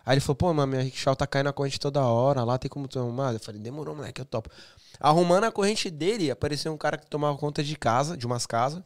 Aí 0.06 0.14
ele 0.14 0.22
falou, 0.22 0.36
pô, 0.36 0.54
mano, 0.54 0.72
minha 0.72 0.84
rickshaw 0.84 1.16
tá 1.16 1.28
caindo 1.28 1.48
a 1.48 1.54
corrente 1.54 1.80
toda 1.80 2.02
hora, 2.02 2.44
lá 2.44 2.58
tem 2.58 2.70
como 2.70 2.88
tu 2.88 2.98
arrumar? 3.00 3.34
Eu 3.34 3.40
falei, 3.40 3.62
demorou, 3.62 3.96
moleque, 3.96 4.22
eu 4.22 4.26
topo. 4.26 4.50
Arrumando 5.00 5.44
a 5.44 5.52
corrente 5.52 5.90
dele, 5.90 6.32
apareceu 6.32 6.72
um 6.72 6.78
cara 6.78 6.98
que 6.98 7.08
tomava 7.08 7.38
conta 7.38 7.64
de 7.64 7.76
casa, 7.76 8.16
de 8.16 8.26
umas 8.26 8.46
casas. 8.46 8.82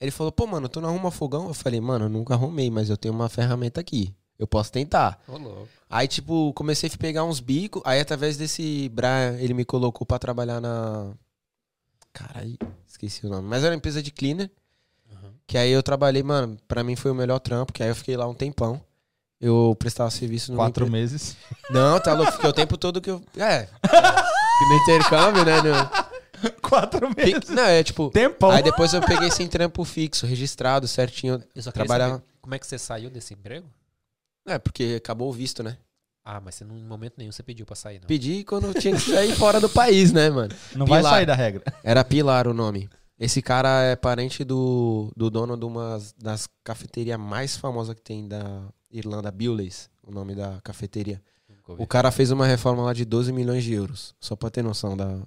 Ele 0.00 0.10
falou, 0.10 0.32
pô, 0.32 0.46
mano, 0.46 0.68
tu 0.68 0.80
não 0.80 0.88
arruma 0.88 1.10
fogão? 1.10 1.48
Eu 1.48 1.54
falei, 1.54 1.80
mano, 1.80 2.06
eu 2.06 2.08
nunca 2.08 2.32
arrumei, 2.34 2.70
mas 2.70 2.88
eu 2.88 2.96
tenho 2.96 3.12
uma 3.12 3.28
ferramenta 3.28 3.80
aqui. 3.80 4.14
Eu 4.38 4.46
posso 4.46 4.72
tentar. 4.72 5.20
Louco. 5.28 5.68
Aí, 5.88 6.08
tipo, 6.08 6.52
comecei 6.54 6.88
a 6.92 6.96
pegar 6.96 7.24
uns 7.24 7.40
bicos. 7.40 7.82
Aí, 7.84 8.00
através 8.00 8.38
desse 8.38 8.88
Brian, 8.88 9.36
ele 9.38 9.52
me 9.52 9.66
colocou 9.66 10.06
pra 10.06 10.18
trabalhar 10.18 10.58
na. 10.60 11.10
Caralho, 12.12 12.56
esqueci 12.86 13.26
o 13.26 13.28
nome. 13.28 13.46
Mas 13.46 13.62
era 13.62 13.72
uma 13.72 13.76
empresa 13.76 14.02
de 14.02 14.10
cleaner. 14.10 14.50
Uhum. 15.10 15.32
Que 15.46 15.58
aí 15.58 15.70
eu 15.70 15.82
trabalhei, 15.82 16.22
mano, 16.22 16.56
pra 16.66 16.82
mim 16.82 16.96
foi 16.96 17.10
o 17.10 17.14
melhor 17.14 17.38
trampo. 17.38 17.70
Que 17.72 17.82
aí 17.82 17.90
eu 17.90 17.94
fiquei 17.94 18.16
lá 18.16 18.26
um 18.26 18.34
tempão. 18.34 18.80
Eu 19.38 19.76
prestava 19.78 20.10
serviço 20.10 20.52
no. 20.52 20.56
Quatro 20.56 20.90
meses. 20.90 21.36
Não, 21.68 22.00
tá 22.00 22.14
louco. 22.14 22.32
Fiquei 22.32 22.48
o 22.48 22.54
tempo 22.54 22.78
todo 22.78 23.00
que 23.00 23.10
eu. 23.10 23.22
É. 23.36 23.68
no 24.68 24.74
intercâmbio, 24.76 25.44
né? 25.44 25.60
no- 25.60 26.09
Quatro 26.62 27.08
meses. 27.16 27.48
Não, 27.50 27.62
é 27.64 27.82
tipo. 27.82 28.10
Tempão. 28.10 28.50
Aí 28.50 28.62
depois 28.62 28.92
eu 28.94 29.00
peguei 29.00 29.30
sem 29.30 29.46
trampo 29.48 29.84
fixo, 29.84 30.26
registrado, 30.26 30.86
certinho. 30.88 31.34
Eu 31.54 31.62
só 31.62 31.70
queria 31.70 31.86
Trabalhava- 31.86 32.14
saber 32.14 32.24
como 32.40 32.54
é 32.54 32.58
que 32.58 32.66
você 32.66 32.78
saiu 32.78 33.10
desse 33.10 33.34
emprego? 33.34 33.66
É, 34.46 34.58
porque 34.58 34.94
acabou 34.96 35.28
o 35.28 35.32
visto, 35.32 35.62
né? 35.62 35.76
Ah, 36.24 36.40
mas 36.40 36.54
você 36.54 36.64
não, 36.64 36.76
em 36.76 36.84
momento 36.84 37.14
nenhum 37.16 37.32
você 37.32 37.42
pediu 37.42 37.64
pra 37.66 37.74
sair, 37.74 37.98
não. 38.00 38.06
Pedi 38.06 38.44
quando 38.44 38.66
eu 38.68 38.74
tinha 38.74 38.94
que 38.94 39.00
sair 39.02 39.34
fora 39.34 39.60
do 39.60 39.68
país, 39.68 40.12
né, 40.12 40.28
mano? 40.30 40.54
Não 40.76 40.86
vai 40.86 41.00
Pilar. 41.00 41.12
sair 41.14 41.26
da 41.26 41.34
regra. 41.34 41.62
Era 41.82 42.04
Pilar 42.04 42.46
o 42.46 42.54
nome. 42.54 42.88
Esse 43.18 43.42
cara 43.42 43.82
é 43.82 43.96
parente 43.96 44.44
do, 44.44 45.10
do 45.16 45.28
dono 45.30 45.56
de 45.56 45.64
uma 45.64 45.98
das 46.18 46.48
cafeterias 46.64 47.18
mais 47.18 47.56
famosas 47.56 47.94
que 47.94 48.02
tem 48.02 48.26
da 48.28 48.62
Irlanda, 48.90 49.30
Billys, 49.30 49.90
o 50.02 50.10
nome 50.10 50.34
da 50.34 50.58
cafeteria. 50.62 51.22
Nunca 51.48 51.72
ouvi. 51.72 51.82
O 51.82 51.86
cara 51.86 52.10
fez 52.10 52.30
uma 52.30 52.46
reforma 52.46 52.82
lá 52.82 52.92
de 52.94 53.04
12 53.04 53.32
milhões 53.32 53.62
de 53.64 53.72
euros, 53.74 54.14
só 54.20 54.34
pra 54.36 54.50
ter 54.50 54.62
noção 54.62 54.96
da, 54.96 55.18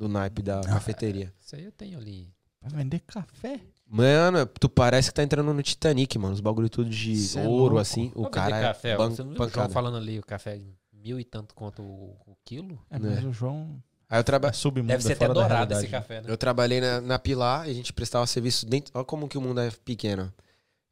do 0.00 0.08
naipe 0.08 0.40
da 0.42 0.62
cafeteria. 0.62 1.32
Isso 1.38 1.54
aí 1.54 1.64
eu 1.64 1.70
tenho 1.72 1.98
ali. 1.98 2.32
Vai 2.62 2.82
vender 2.82 3.00
café? 3.00 3.60
Mano, 3.86 4.46
tu 4.46 4.68
parece 4.68 5.10
que 5.10 5.14
tá 5.14 5.22
entrando 5.22 5.52
no 5.52 5.62
Titanic, 5.62 6.16
mano. 6.18 6.32
Os 6.34 6.40
bagulho 6.40 6.68
tudo 6.70 6.88
de 6.88 7.16
Cê 7.16 7.40
é 7.40 7.42
ouro, 7.42 7.60
louco. 7.74 7.78
assim. 7.78 8.10
O 8.14 8.22
Vou 8.22 8.30
cara 8.30 8.46
vender 8.56 8.58
é 8.58 8.68
café. 8.68 8.96
ban- 8.96 9.10
Você 9.10 9.22
não 9.22 9.32
viu 9.34 9.42
o 9.42 9.48
João 9.48 9.68
falando 9.68 9.96
ali 9.98 10.18
o 10.18 10.22
café 10.22 10.58
mil 10.92 11.20
e 11.20 11.24
tanto 11.24 11.54
quanto 11.54 11.82
o, 11.82 12.16
o 12.26 12.36
quilo? 12.44 12.78
É, 12.90 12.98
mas 12.98 13.24
o 13.24 13.32
João 13.32 13.82
Aí 14.08 14.18
eu, 14.18 14.24
traba 14.24 14.48
é 14.48 14.52
submundo, 14.52 14.88
Deve 14.88 15.02
ser 15.04 15.12
é 15.12 15.14
até 15.14 15.28
dourado 15.28 15.72
esse 15.74 15.86
café, 15.86 16.20
né? 16.20 16.26
eu 16.30 16.36
trabalhei 16.36 16.80
na, 16.80 17.00
na 17.00 17.18
Pilar 17.18 17.68
e 17.68 17.70
a 17.70 17.74
gente 17.74 17.92
prestava 17.92 18.26
serviço 18.26 18.66
dentro... 18.66 18.90
Olha 18.94 19.04
como 19.04 19.28
que 19.28 19.38
o 19.38 19.40
mundo 19.40 19.60
é 19.60 19.70
pequeno. 19.84 20.32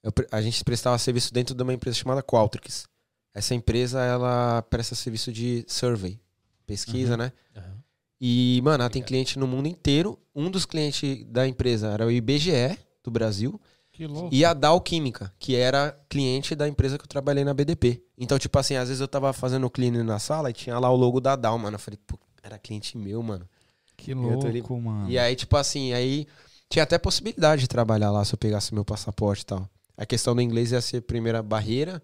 Eu 0.03 0.13
a 0.31 0.41
gente 0.41 0.63
prestava 0.63 0.97
serviço 0.99 1.33
dentro 1.35 1.55
de 1.55 1.63
uma 1.63 1.73
empresa 1.75 1.97
chamada 1.97 2.23
Qualtrics. 2.23 2.87
Essa 3.35 3.55
empresa, 3.55 4.01
ela 4.05 4.63
presta 4.63 4.95
serviço 4.95 5.33
de 5.33 5.65
survey. 5.67 6.21
Pesquisa, 6.67 7.17
né? 7.17 7.33
Aham. 7.57 7.78
E, 8.21 8.61
mano, 8.65 8.83
ela 8.83 8.91
tem 8.91 9.03
cliente 9.03 9.39
no 9.39 9.47
mundo 9.47 9.69
inteiro. 9.69 10.19
Um 10.35 10.51
dos 10.51 10.65
clientes 10.67 11.25
da 11.27 11.47
empresa 11.47 11.89
era 11.89 12.07
o 12.07 12.11
IBGE, 12.11 12.77
do 13.05 13.11
Brasil. 13.11 13.61
Que 13.93 14.07
louco. 14.07 14.29
E 14.33 14.45
a 14.45 14.53
Dow 14.55 14.81
Química, 14.81 15.33
que 15.39 15.57
era 15.57 15.97
cliente 16.09 16.55
da 16.55 16.69
empresa 16.69 16.97
que 16.99 17.05
eu 17.05 17.09
trabalhei 17.09 17.45
na 17.45 17.53
BDP. 17.55 18.03
Então, 18.17 18.39
tipo 18.39 18.57
assim, 18.59 18.77
às 18.77 18.89
vezes 18.89 19.01
eu 19.01 19.09
tava 19.09 19.33
fazendo 19.33 19.69
cleaning 19.71 20.03
na 20.03 20.19
sala 20.19 20.51
e 20.51 20.53
tinha 20.53 20.79
lá 20.79 20.91
o 20.91 20.97
logo 20.97 21.21
da 21.21 21.35
Dow, 21.37 21.59
mano. 21.59 21.75
Eu 21.77 21.81
falei, 21.81 21.99
pô, 22.07 22.19
era 22.43 22.59
cliente 22.59 22.97
meu, 22.97 23.23
mano. 23.23 23.49
Que 23.97 24.15
tô 24.15 24.47
ali- 24.47 24.61
louco, 24.61 24.81
mano. 24.81 25.11
E 25.11 25.19
aí, 25.19 25.35
tipo 25.35 25.57
assim, 25.57 25.93
aí 25.93 26.27
tinha 26.69 26.83
até 26.85 26.97
possibilidade 26.99 27.63
de 27.63 27.69
trabalhar 27.69 28.11
lá 28.11 28.25
se 28.25 28.35
eu 28.35 28.39
pegasse 28.39 28.73
meu 28.75 28.85
passaporte 28.85 29.43
e 29.43 29.47
tal. 29.47 29.69
A 29.97 30.07
questão 30.07 30.35
do 30.35 30.41
inglês 30.43 30.71
ia 30.71 30.81
ser 30.81 30.99
a 30.99 31.03
primeira 31.03 31.43
barreira, 31.43 32.01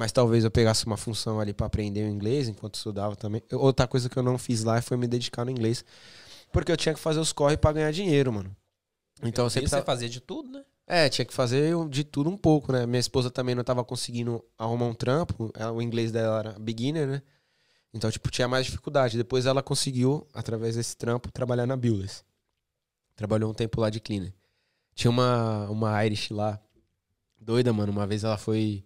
mas 0.00 0.12
talvez 0.12 0.44
eu 0.44 0.50
pegasse 0.50 0.86
uma 0.86 0.96
função 0.96 1.38
ali 1.38 1.52
pra 1.52 1.66
aprender 1.66 2.04
o 2.04 2.08
inglês 2.08 2.48
enquanto 2.48 2.76
estudava 2.76 3.14
também. 3.14 3.42
Outra 3.52 3.86
coisa 3.86 4.08
que 4.08 4.16
eu 4.16 4.22
não 4.22 4.38
fiz 4.38 4.64
lá 4.64 4.80
foi 4.80 4.96
me 4.96 5.06
dedicar 5.06 5.44
no 5.44 5.50
inglês, 5.50 5.84
porque 6.50 6.72
eu 6.72 6.76
tinha 6.78 6.94
que 6.94 6.98
fazer 6.98 7.20
os 7.20 7.34
corre 7.34 7.58
pra 7.58 7.70
ganhar 7.70 7.92
dinheiro, 7.92 8.32
mano. 8.32 8.56
Então 9.22 9.44
eu 9.44 9.50
sempre 9.50 9.68
você 9.68 9.76
tava... 9.76 9.84
fazia 9.84 10.08
de 10.08 10.18
tudo, 10.18 10.50
né? 10.50 10.64
É, 10.86 11.06
tinha 11.10 11.26
que 11.26 11.34
fazer 11.34 11.74
de 11.90 12.02
tudo 12.02 12.30
um 12.30 12.36
pouco, 12.38 12.72
né? 12.72 12.86
Minha 12.86 12.98
esposa 12.98 13.30
também 13.30 13.54
não 13.54 13.62
tava 13.62 13.84
conseguindo 13.84 14.42
arrumar 14.56 14.86
um 14.86 14.94
trampo. 14.94 15.52
Ela- 15.54 15.70
o 15.70 15.82
inglês 15.82 16.10
dela 16.10 16.38
era 16.38 16.58
beginner, 16.58 17.06
né? 17.06 17.22
Então, 17.92 18.10
tipo, 18.10 18.30
tinha 18.30 18.48
mais 18.48 18.64
dificuldade. 18.64 19.18
Depois 19.18 19.44
ela 19.44 19.62
conseguiu, 19.62 20.26
através 20.32 20.76
desse 20.76 20.96
trampo, 20.96 21.30
trabalhar 21.30 21.66
na 21.66 21.76
Billers. 21.76 22.24
Trabalhou 23.14 23.50
um 23.50 23.54
tempo 23.54 23.78
lá 23.82 23.90
de 23.90 24.00
cleaner. 24.00 24.32
Tinha 24.94 25.10
uma, 25.10 25.68
uma 25.68 26.02
Irish 26.06 26.30
lá, 26.30 26.58
doida, 27.38 27.70
mano. 27.70 27.92
Uma 27.92 28.06
vez 28.06 28.24
ela 28.24 28.38
foi... 28.38 28.82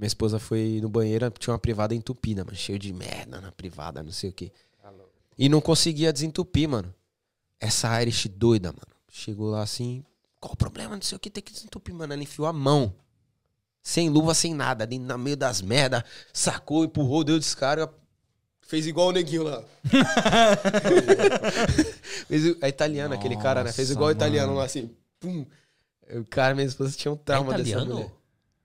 Minha 0.00 0.06
esposa 0.08 0.38
foi 0.38 0.78
no 0.80 0.88
banheiro, 0.88 1.30
tinha 1.38 1.52
uma 1.52 1.58
privada 1.58 1.94
entupida, 1.94 2.42
mano. 2.42 2.56
Cheio 2.56 2.78
de 2.78 2.90
merda 2.90 3.38
na 3.38 3.52
privada, 3.52 4.02
não 4.02 4.10
sei 4.10 4.30
o 4.30 4.32
quê. 4.32 4.50
E 5.36 5.46
não 5.46 5.60
conseguia 5.60 6.10
desentupir, 6.10 6.66
mano. 6.66 6.94
Essa 7.60 8.00
Irish 8.00 8.26
doida, 8.28 8.68
mano. 8.72 8.96
Chegou 9.12 9.50
lá 9.50 9.62
assim, 9.62 10.02
qual 10.40 10.54
o 10.54 10.56
problema? 10.56 10.94
Não 10.94 11.02
sei 11.02 11.16
o 11.16 11.18
que, 11.18 11.28
tem 11.28 11.42
que 11.42 11.52
desentupir, 11.52 11.94
mano. 11.94 12.14
Ela 12.14 12.22
enfiou 12.22 12.48
a 12.48 12.52
mão. 12.52 12.94
Sem 13.82 14.08
luva, 14.08 14.32
sem 14.32 14.54
nada. 14.54 14.84
Ali 14.84 14.98
no 14.98 15.18
meio 15.18 15.36
das 15.36 15.60
merdas. 15.60 16.02
Sacou, 16.32 16.82
empurrou, 16.82 17.22
deu 17.22 17.38
descarga. 17.38 17.92
Fez 18.62 18.86
igual 18.86 19.08
o 19.08 19.12
neguinho 19.12 19.42
lá. 19.42 19.62
Fez 22.26 22.46
o- 22.46 22.56
a 22.62 22.68
italiana, 22.68 23.16
aquele 23.16 23.36
cara, 23.36 23.64
né? 23.64 23.72
Fez 23.72 23.88
Nossa, 23.88 23.98
igual 23.98 24.08
o 24.08 24.12
italiano 24.12 24.46
mano. 24.48 24.58
lá, 24.60 24.64
assim. 24.64 24.90
Pum. 25.18 25.44
O 26.14 26.24
cara, 26.24 26.54
minha 26.54 26.66
esposa 26.66 26.96
tinha 26.96 27.12
um 27.12 27.16
trauma 27.16 27.54
é 27.54 27.58
dessa 27.58 27.68
italiano? 27.70 27.94
mulher. 27.94 28.10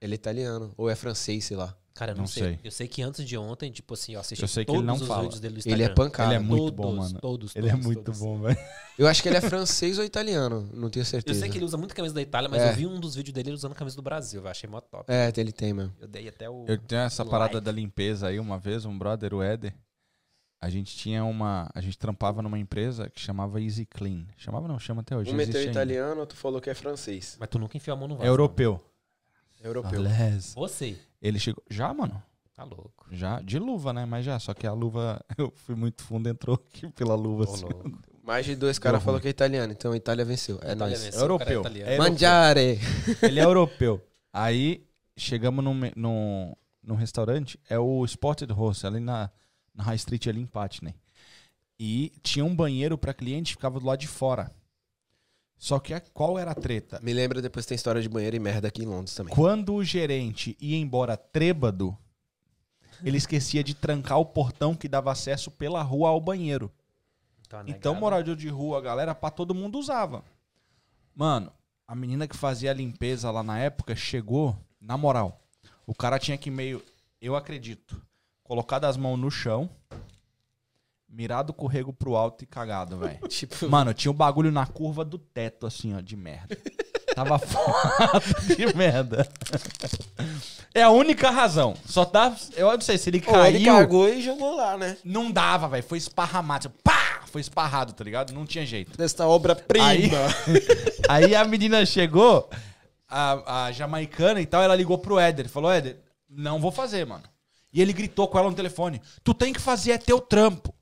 Ele 0.00 0.14
é 0.14 0.16
italiano. 0.16 0.72
Ou 0.76 0.88
é 0.90 0.94
francês, 0.94 1.44
sei 1.44 1.56
lá. 1.56 1.76
Cara, 1.94 2.12
eu 2.12 2.16
não, 2.16 2.22
Não 2.24 2.26
sei. 2.28 2.42
sei. 2.42 2.58
Eu 2.62 2.70
sei 2.70 2.86
que 2.86 3.00
antes 3.00 3.24
de 3.26 3.38
ontem, 3.38 3.72
tipo 3.72 3.94
assim, 3.94 4.12
eu 4.12 4.20
assisti 4.20 4.42
Eu 4.44 4.48
sei 4.48 4.66
que 4.66 4.66
todos 4.66 4.80
ele 4.82 4.86
não 4.86 4.96
os 4.96 5.06
fala. 5.06 5.22
vídeos 5.22 5.40
dele 5.40 5.54
no 5.54 5.60
Ele 5.60 5.68
Instagram. 5.70 5.86
é 5.86 5.94
pancada. 5.94 6.28
Ele 6.34 6.34
é 6.34 6.38
muito 6.46 6.72
todos, 6.72 6.76
bom, 6.76 6.96
mano. 7.02 7.18
Todos, 7.20 7.56
Ele 7.56 7.68
é 7.68 7.70
todos, 7.70 7.86
muito 7.86 8.02
todos. 8.02 8.20
bom, 8.20 8.38
velho. 8.42 8.58
Eu 8.98 9.06
acho 9.06 9.22
que 9.22 9.28
ele 9.30 9.36
é 9.38 9.40
francês 9.40 9.98
ou 9.98 10.04
italiano. 10.04 10.68
Não 10.74 10.90
tenho 10.90 11.00
Eu 11.02 11.06
certeza. 11.06 11.40
sei 11.40 11.48
que 11.50 11.56
ele 11.56 11.64
usa 11.64 11.76
muito 11.78 11.94
camisa 11.94 12.14
da 12.14 12.20
Itália, 12.20 12.48
mas 12.50 12.60
É. 12.62 12.70
eu 12.70 12.74
vi 12.74 12.86
um 12.86 12.98
dos 13.00 13.14
vídeos 13.14 13.32
dele 13.34 13.50
usando 13.50 13.74
camisa 13.74 13.96
do 13.96 14.02
Brasil. 14.02 14.42
Eu 14.42 14.48
achei 14.48 14.68
mó 14.68 14.78
top. 14.80 15.04
É, 15.10 15.32
ele 15.36 15.52
tem 15.52 15.72
mesmo. 15.74 15.92
Eu 15.98 16.06
dei 16.08 16.28
até 16.28 16.48
o. 16.50 16.64
Eu 16.68 16.76
tenho 16.78 17.00
essa 17.02 17.24
parada 17.24 17.60
da 17.62 17.72
limpeza 17.72 18.26
aí 18.28 18.38
uma 18.38 18.58
vez, 18.58 18.84
um 18.86 18.96
brother, 18.98 19.32
o 19.34 19.42
Éder. 19.42 19.74
A 20.62 20.68
gente 20.70 20.94
tinha 20.96 21.24
uma. 21.24 21.70
A 21.74 21.80
gente 21.82 21.98
trampava 21.98 22.40
numa 22.42 22.58
empresa 22.58 23.08
que 23.10 23.20
chamava 23.20 23.60
Easy 23.60 23.84
Clean. 23.86 24.26
Chamava 24.36 24.66
não, 24.68 24.78
chama 24.78 25.00
até 25.02 25.14
hoje. 25.16 25.30
Um 25.30 25.34
meteu 25.34 25.62
italiano, 25.62 26.20
outro 26.20 26.36
falou 26.36 26.60
que 26.60 26.68
é 26.70 26.74
francês. 26.74 27.36
Mas 27.40 27.48
tu 27.50 27.58
nunca 27.58 27.76
enfiou 27.76 27.96
a 27.96 27.98
mão 28.00 28.08
no 28.08 28.14
vaso. 28.16 28.26
É 28.26 28.28
europeu. 28.30 28.82
Europeu. 29.66 30.00
Aliás, 30.00 30.54
Você. 30.54 30.96
Ele 31.20 31.38
chegou. 31.38 31.62
Já, 31.70 31.92
mano? 31.92 32.22
Tá 32.54 32.64
louco. 32.64 33.06
Já. 33.10 33.40
De 33.40 33.58
luva, 33.58 33.92
né? 33.92 34.06
Mas 34.06 34.24
já. 34.24 34.38
Só 34.38 34.54
que 34.54 34.66
a 34.66 34.72
luva. 34.72 35.20
Eu 35.36 35.52
fui 35.54 35.74
muito 35.74 36.02
fundo, 36.02 36.28
entrou 36.28 36.56
aqui 36.56 36.88
pela 36.90 37.14
luva. 37.14 37.44
Ô, 37.48 37.54
assim. 37.54 37.64
louco. 37.64 37.98
Mais 38.22 38.44
de 38.44 38.56
dois 38.56 38.76
caras 38.76 39.00
falaram 39.04 39.22
que 39.22 39.28
é 39.28 39.30
italiano, 39.30 39.72
então 39.72 39.92
a 39.92 39.96
Itália 39.96 40.24
venceu. 40.24 40.56
É 40.56 40.72
Itália 40.72 40.76
nóis. 40.76 41.04
venceu, 41.04 41.20
Europeu. 41.20 41.58
é 41.58 41.60
italiano. 41.60 41.92
É. 41.92 41.96
Mangiare! 41.98 42.80
Ele 43.22 43.38
é 43.38 43.44
europeu. 43.44 44.04
Aí 44.32 44.84
chegamos 45.16 45.64
num, 45.64 45.80
num, 45.94 46.52
num 46.82 46.94
restaurante, 46.96 47.56
é 47.70 47.78
o 47.78 48.04
Spotted 48.04 48.52
Horse, 48.52 48.84
ali 48.84 48.98
na, 48.98 49.30
na 49.72 49.84
High 49.84 49.94
Street, 49.94 50.26
ali 50.26 50.40
em 50.40 50.46
Patney. 50.46 50.92
E 51.78 52.12
tinha 52.20 52.44
um 52.44 52.54
banheiro 52.54 52.98
pra 52.98 53.14
cliente, 53.14 53.52
ficava 53.52 53.78
do 53.78 53.86
lado 53.86 54.00
de 54.00 54.08
fora. 54.08 54.50
Só 55.58 55.78
que 55.78 55.94
a- 55.94 56.00
qual 56.00 56.38
era 56.38 56.50
a 56.50 56.54
treta? 56.54 57.00
Me 57.02 57.12
lembra 57.12 57.40
depois 57.40 57.64
tem 57.66 57.74
história 57.74 58.00
de 58.02 58.08
banheiro 58.08 58.36
e 58.36 58.40
merda 58.40 58.68
aqui 58.68 58.82
em 58.82 58.86
Londres 58.86 59.14
também. 59.14 59.34
Quando 59.34 59.74
o 59.74 59.82
gerente 59.84 60.56
ia 60.60 60.76
embora 60.76 61.16
trêbado, 61.16 61.96
ele 63.02 63.16
esquecia 63.16 63.64
de 63.64 63.74
trancar 63.74 64.18
o 64.18 64.26
portão 64.26 64.74
que 64.74 64.88
dava 64.88 65.10
acesso 65.12 65.50
pela 65.50 65.82
rua 65.82 66.10
ao 66.10 66.20
banheiro. 66.20 66.70
Então, 67.42 67.64
Então, 67.66 67.94
morador 67.94 68.36
de 68.36 68.48
rua, 68.48 68.80
galera, 68.80 69.14
pra 69.14 69.30
todo 69.30 69.54
mundo 69.54 69.78
usava. 69.78 70.24
Mano, 71.14 71.52
a 71.86 71.94
menina 71.94 72.26
que 72.26 72.36
fazia 72.36 72.70
a 72.70 72.74
limpeza 72.74 73.30
lá 73.30 73.42
na 73.42 73.58
época 73.58 73.94
chegou, 73.96 74.56
na 74.80 74.96
moral. 74.98 75.40
O 75.86 75.94
cara 75.94 76.18
tinha 76.18 76.36
que 76.36 76.50
meio, 76.50 76.82
eu 77.20 77.36
acredito, 77.36 78.02
colocar 78.42 78.84
as 78.84 78.96
mãos 78.96 79.16
no 79.16 79.30
chão, 79.30 79.70
Mirado 81.08 81.54
o 81.56 81.66
rego 81.66 81.92
pro 81.92 82.14
alto 82.16 82.44
e 82.44 82.46
cagado, 82.46 82.98
velho. 82.98 83.18
Tipo, 83.28 83.68
Mano, 83.68 83.94
tinha 83.94 84.10
um 84.10 84.14
bagulho 84.14 84.50
na 84.52 84.66
curva 84.66 85.04
do 85.04 85.18
teto, 85.18 85.66
assim, 85.66 85.94
ó, 85.96 86.00
de 86.00 86.16
merda. 86.16 86.56
Tava 87.14 87.38
foda 87.40 88.20
de 88.54 88.76
merda. 88.76 89.26
É 90.74 90.82
a 90.82 90.90
única 90.90 91.30
razão. 91.30 91.74
Só 91.86 92.04
tá. 92.04 92.36
Eu 92.54 92.70
não 92.72 92.80
sei 92.80 92.98
se 92.98 93.08
ele 93.08 93.22
Ou 93.26 93.32
caiu. 93.32 93.56
ele 93.56 93.64
cagou 93.64 94.08
e 94.08 94.20
jogou 94.20 94.54
lá, 94.56 94.76
né? 94.76 94.98
Não 95.04 95.30
dava, 95.30 95.68
velho. 95.68 95.82
Foi 95.82 95.96
esparramado. 95.96 96.68
Pá! 96.84 97.22
Foi 97.26 97.40
esparrado, 97.40 97.92
tá 97.94 98.04
ligado? 98.04 98.32
Não 98.34 98.44
tinha 98.44 98.66
jeito. 98.66 98.96
Desta 98.98 99.26
obra-prima. 99.26 99.86
Aí- 99.86 100.10
Aí 101.08 101.34
a 101.34 101.44
menina 101.44 101.86
chegou, 101.86 102.50
a, 103.08 103.64
a 103.66 103.72
jamaicana 103.72 104.40
e 104.40 104.46
tal, 104.46 104.62
ela 104.62 104.74
ligou 104.74 104.98
pro 104.98 105.18
Éder. 105.18 105.48
Falou, 105.48 105.70
Éder, 105.70 105.98
não 106.28 106.60
vou 106.60 106.70
fazer, 106.72 107.06
mano. 107.06 107.24
E 107.72 107.80
ele 107.80 107.92
gritou 107.92 108.28
com 108.28 108.38
ela 108.38 108.50
no 108.50 108.56
telefone: 108.56 109.00
Tu 109.24 109.32
tem 109.32 109.52
que 109.52 109.60
fazer, 109.60 109.92
é 109.92 109.98
teu 109.98 110.20
trampo. 110.20 110.74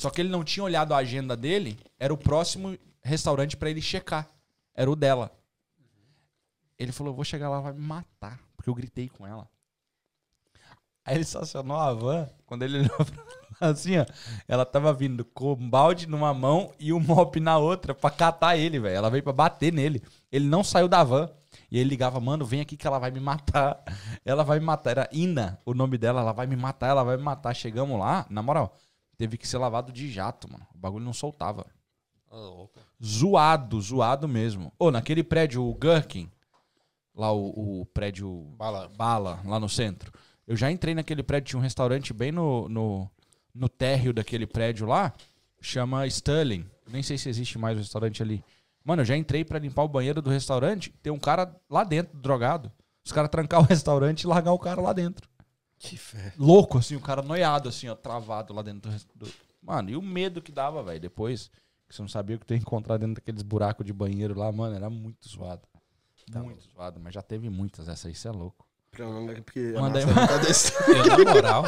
Só 0.00 0.08
que 0.08 0.22
ele 0.22 0.30
não 0.30 0.42
tinha 0.42 0.64
olhado 0.64 0.94
a 0.94 0.96
agenda 0.96 1.36
dele, 1.36 1.78
era 1.98 2.12
o 2.12 2.16
próximo 2.16 2.74
restaurante 3.02 3.54
pra 3.54 3.68
ele 3.68 3.82
checar. 3.82 4.26
Era 4.74 4.90
o 4.90 4.96
dela. 4.96 5.30
Ele 6.78 6.90
falou: 6.90 7.12
Vou 7.12 7.22
chegar 7.22 7.50
lá, 7.50 7.60
vai 7.60 7.74
me 7.74 7.80
matar. 7.80 8.40
Porque 8.56 8.70
eu 8.70 8.74
gritei 8.74 9.10
com 9.10 9.26
ela. 9.26 9.46
Aí 11.04 11.16
ele 11.16 11.24
estacionou 11.24 11.76
a 11.76 11.92
van. 11.92 12.30
Quando 12.46 12.62
ele 12.62 12.78
olhou 12.88 13.06
assim, 13.60 13.98
ó. 13.98 14.06
Ela 14.48 14.64
tava 14.64 14.90
vindo 14.94 15.22
com 15.22 15.52
um 15.52 15.68
balde 15.68 16.06
numa 16.06 16.32
mão 16.32 16.72
e 16.78 16.94
um 16.94 17.00
mop 17.00 17.38
na 17.38 17.58
outra 17.58 17.94
pra 17.94 18.10
catar 18.10 18.56
ele, 18.56 18.80
velho. 18.80 18.96
Ela 18.96 19.10
veio 19.10 19.22
pra 19.22 19.34
bater 19.34 19.70
nele. 19.70 20.02
Ele 20.32 20.46
não 20.46 20.64
saiu 20.64 20.88
da 20.88 21.04
van. 21.04 21.30
E 21.70 21.78
ele 21.78 21.90
ligava, 21.90 22.18
mano, 22.20 22.46
vem 22.46 22.62
aqui 22.62 22.74
que 22.74 22.86
ela 22.86 22.98
vai 22.98 23.10
me 23.10 23.20
matar. 23.20 23.84
Ela 24.24 24.44
vai 24.44 24.58
me 24.58 24.64
matar. 24.64 24.90
Era 24.92 25.08
Ina 25.12 25.60
o 25.66 25.74
nome 25.74 25.98
dela. 25.98 26.22
Ela 26.22 26.32
vai 26.32 26.46
me 26.46 26.56
matar, 26.56 26.88
ela 26.88 27.04
vai 27.04 27.18
me 27.18 27.22
matar. 27.22 27.54
Chegamos 27.54 27.98
lá, 27.98 28.24
na 28.30 28.42
moral, 28.42 28.76
teve 29.20 29.36
que 29.36 29.46
ser 29.46 29.58
lavado 29.58 29.92
de 29.92 30.10
jato, 30.10 30.50
mano. 30.50 30.66
O 30.74 30.78
bagulho 30.78 31.04
não 31.04 31.12
soltava. 31.12 31.66
Zoado, 33.04 33.78
zoado 33.78 34.26
mesmo. 34.26 34.72
Ô, 34.78 34.90
naquele 34.90 35.22
prédio, 35.22 35.62
o 35.62 35.76
Gherkin, 35.78 36.30
lá 37.14 37.30
o, 37.30 37.82
o 37.82 37.86
prédio 37.86 38.30
Bala. 38.56 38.88
Bala, 38.88 39.38
lá 39.44 39.60
no 39.60 39.68
centro. 39.68 40.10
Eu 40.46 40.56
já 40.56 40.70
entrei 40.70 40.94
naquele 40.94 41.22
prédio, 41.22 41.50
tinha 41.50 41.60
um 41.60 41.62
restaurante 41.62 42.14
bem 42.14 42.32
no, 42.32 42.66
no, 42.70 43.10
no 43.54 43.68
térreo 43.68 44.14
daquele 44.14 44.46
prédio 44.46 44.86
lá, 44.86 45.12
chama 45.60 46.06
Sterling. 46.06 46.64
Nem 46.88 47.02
sei 47.02 47.18
se 47.18 47.28
existe 47.28 47.58
mais 47.58 47.76
o 47.76 47.80
restaurante 47.80 48.22
ali. 48.22 48.42
Mano, 48.82 49.02
eu 49.02 49.06
já 49.06 49.18
entrei 49.18 49.44
pra 49.44 49.58
limpar 49.58 49.82
o 49.82 49.88
banheiro 49.88 50.22
do 50.22 50.30
restaurante, 50.30 50.94
tem 51.02 51.12
um 51.12 51.18
cara 51.18 51.54
lá 51.68 51.84
dentro, 51.84 52.18
drogado. 52.18 52.72
Os 53.04 53.12
caras 53.12 53.30
trancar 53.30 53.60
o 53.60 53.64
restaurante 53.64 54.22
e 54.22 54.26
largar 54.26 54.52
o 54.52 54.58
cara 54.58 54.80
lá 54.80 54.94
dentro. 54.94 55.28
Que 55.80 55.96
fé. 55.96 56.34
Louco, 56.38 56.76
assim, 56.76 56.94
o 56.94 57.00
cara 57.00 57.22
noiado, 57.22 57.68
assim, 57.70 57.88
ó, 57.88 57.94
travado 57.94 58.52
lá 58.52 58.60
dentro 58.60 58.92
do. 59.14 59.26
Mano, 59.62 59.88
e 59.88 59.96
o 59.96 60.02
medo 60.02 60.42
que 60.42 60.52
dava, 60.52 60.82
velho, 60.82 61.00
depois, 61.00 61.50
que 61.88 61.94
você 61.96 62.02
não 62.02 62.08
sabia 62.08 62.36
o 62.36 62.38
que 62.38 62.44
tu 62.44 62.52
ia 62.52 62.58
encontrar 62.60 62.98
dentro 62.98 63.14
daqueles 63.14 63.42
buracos 63.42 63.84
de 63.86 63.92
banheiro 63.92 64.38
lá, 64.38 64.52
mano, 64.52 64.76
era 64.76 64.90
muito 64.90 65.26
zoado. 65.26 65.66
muito 66.34 66.62
zoado, 66.70 67.00
mas 67.00 67.14
já 67.14 67.22
teve 67.22 67.48
muitas, 67.48 67.88
essa 67.88 68.08
aí, 68.08 68.14
cê 68.14 68.28
é 68.28 68.30
louco. 68.30 68.68
Porque 68.90 69.72
Manda 69.72 69.98
aí. 69.98 70.04
tá 70.04 70.38
Eu, 70.86 71.24
na 71.24 71.32
moral, 71.32 71.64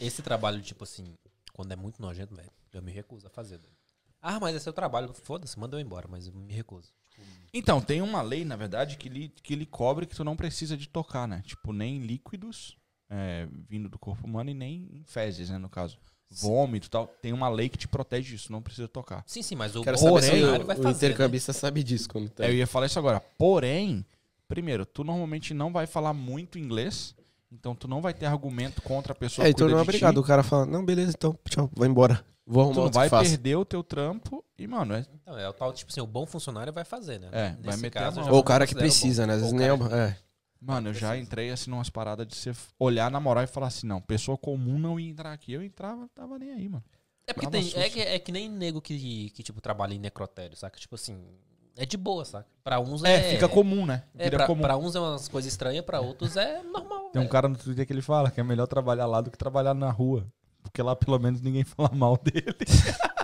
esse 0.00 0.22
trabalho, 0.22 0.62
tipo 0.62 0.84
assim, 0.84 1.16
quando 1.52 1.72
é 1.72 1.76
muito 1.76 2.00
nojento, 2.00 2.34
velho, 2.36 2.50
eu 2.72 2.80
me 2.80 2.92
recuso 2.92 3.26
a 3.26 3.30
fazer. 3.30 3.58
velho. 3.58 3.74
Ah, 4.22 4.38
mas 4.38 4.54
é 4.54 4.60
seu 4.60 4.72
trabalho. 4.72 5.12
Foda-se, 5.12 5.58
manda 5.58 5.76
eu 5.76 5.80
embora, 5.80 6.06
mas 6.08 6.28
eu 6.28 6.32
me 6.34 6.52
recuso. 6.52 6.92
Tipo, 7.08 7.26
Então, 7.52 7.80
tem 7.80 8.00
uma 8.00 8.22
lei, 8.22 8.44
na 8.44 8.54
verdade, 8.54 8.96
que 8.96 9.08
lhe, 9.08 9.28
que 9.28 9.56
lhe 9.56 9.66
cobre 9.66 10.06
que 10.06 10.14
tu 10.14 10.22
não 10.22 10.36
precisa 10.36 10.76
de 10.76 10.88
tocar, 10.88 11.26
né? 11.26 11.42
Tipo, 11.44 11.72
nem 11.72 11.98
líquidos 11.98 12.76
é, 13.10 13.46
vindo 13.68 13.88
do 13.88 13.98
corpo 13.98 14.26
humano 14.26 14.50
e 14.50 14.54
nem 14.54 15.02
fezes, 15.04 15.50
né, 15.50 15.58
no 15.58 15.68
caso. 15.68 15.98
Vômito 16.32 16.86
e 16.86 16.90
tal. 16.90 17.08
Tem 17.20 17.32
uma 17.32 17.48
lei 17.48 17.68
que 17.68 17.76
te 17.76 17.88
protege 17.88 18.30
disso, 18.36 18.52
não 18.52 18.62
precisa 18.62 18.86
tocar. 18.86 19.24
sim, 19.26 19.42
sim, 19.42 19.56
mas 19.56 19.74
o 19.74 19.82
Quero 19.82 19.96
o 19.96 19.98
saber 19.98 20.44
o, 20.44 20.64
vai 20.64 20.76
o 20.76 20.82
fazer, 20.82 20.82
né? 20.84 20.90
intercambista 20.92 21.52
sabe 21.52 21.82
disso 21.82 22.08
quando 22.08 22.28
tá. 22.30 22.46
Eu 22.46 22.54
ia 22.54 22.66
falar 22.68 22.86
isso 22.86 22.98
agora. 23.00 23.18
Porém, 23.36 24.06
primeiro, 24.46 24.86
tu 24.86 25.02
normalmente 25.02 25.52
não 25.52 25.72
vai 25.72 25.88
falar 25.88 26.12
muito 26.12 26.56
inglês, 26.56 27.16
então 27.50 27.74
tu 27.74 27.88
não 27.88 28.00
vai 28.00 28.14
ter 28.14 28.26
argumento 28.26 28.80
contra 28.80 29.12
a 29.12 29.16
pessoa 29.16 29.44
É, 29.44 29.48
que 29.48 29.54
então 29.54 29.68
não 29.68 29.78
é 29.78 29.82
obrigado. 29.82 30.14
ti. 30.14 30.20
O 30.20 30.22
cara 30.22 30.44
fala, 30.44 30.64
não, 30.66 30.84
beleza, 30.84 31.12
então, 31.16 31.36
tchau, 31.48 31.68
vai 31.74 31.88
embora. 31.88 32.24
Vou 32.46 32.62
arrumar 32.62 32.90
Tu 32.90 32.94
vai 32.94 33.10
perder 33.10 33.56
o 33.56 33.64
teu 33.64 33.82
trampo 33.82 34.44
e, 34.56 34.66
mano, 34.68 34.94
é, 34.94 35.04
Então, 35.22 35.36
é 35.38 35.48
o 35.48 35.52
tal, 35.52 35.72
tipo 35.72 35.90
assim, 35.90 36.00
o 36.00 36.06
bom 36.06 36.26
funcionário 36.26 36.72
vai 36.72 36.84
fazer, 36.84 37.18
né? 37.18 37.28
É, 37.32 37.48
Nesse 37.50 37.62
vai 37.62 37.76
meter 37.76 37.98
caso, 37.98 38.20
Ou 38.22 38.38
o 38.38 38.44
cara 38.44 38.66
que 38.68 38.74
precisa, 38.74 39.22
bom. 39.22 39.28
né? 39.28 39.34
Às 39.34 39.40
vezes 39.40 39.52
nem 39.52 39.66
é, 39.68 39.72
é. 39.72 40.16
Mano, 40.60 40.90
eu 40.90 40.94
já 40.94 41.16
entrei 41.16 41.50
assim 41.50 41.70
numas 41.70 41.88
paradas 41.88 42.26
de 42.26 42.36
você 42.36 42.52
olhar 42.78 43.10
na 43.10 43.18
moral 43.18 43.42
e 43.42 43.46
falar 43.46 43.68
assim, 43.68 43.86
não, 43.86 44.00
pessoa 44.00 44.36
comum 44.36 44.78
não 44.78 45.00
ia 45.00 45.10
entrar 45.10 45.32
aqui. 45.32 45.52
Eu 45.52 45.62
entrava, 45.62 46.06
tava 46.14 46.38
nem 46.38 46.52
aí, 46.52 46.68
mano. 46.68 46.84
É 47.26 47.32
porque 47.32 47.48
tem, 47.48 47.72
é, 47.76 47.88
que, 47.88 48.00
é 48.00 48.18
que 48.18 48.32
nem 48.32 48.48
nego 48.48 48.80
que, 48.80 49.30
que, 49.30 49.42
tipo, 49.42 49.60
trabalha 49.60 49.94
em 49.94 49.98
necrotério, 49.98 50.56
saca? 50.56 50.78
Tipo 50.78 50.96
assim, 50.96 51.18
é 51.76 51.86
de 51.86 51.96
boa, 51.96 52.24
saca? 52.24 52.46
Pra 52.62 52.78
uns 52.78 53.02
é... 53.04 53.14
É, 53.14 53.30
fica 53.30 53.48
comum, 53.48 53.86
né? 53.86 54.02
É, 54.18 54.28
pra, 54.28 54.46
comum. 54.46 54.60
pra 54.60 54.76
uns 54.76 54.94
é 54.94 55.00
umas 55.00 55.28
coisas 55.28 55.50
estranhas, 55.50 55.84
pra 55.84 56.00
outros 56.00 56.36
é 56.36 56.62
normal. 56.62 57.10
Tem 57.10 57.20
um 57.20 57.24
velho. 57.24 57.30
cara 57.30 57.48
no 57.48 57.56
Twitter 57.56 57.86
que 57.86 57.92
ele 57.92 58.02
fala 58.02 58.30
que 58.30 58.40
é 58.40 58.42
melhor 58.42 58.66
trabalhar 58.66 59.06
lá 59.06 59.20
do 59.20 59.30
que 59.30 59.38
trabalhar 59.38 59.72
na 59.72 59.90
rua. 59.90 60.26
Porque 60.62 60.82
lá 60.82 60.94
pelo 60.94 61.18
menos 61.18 61.40
ninguém 61.40 61.64
fala 61.64 61.90
mal 61.94 62.18
dele. 62.18 62.54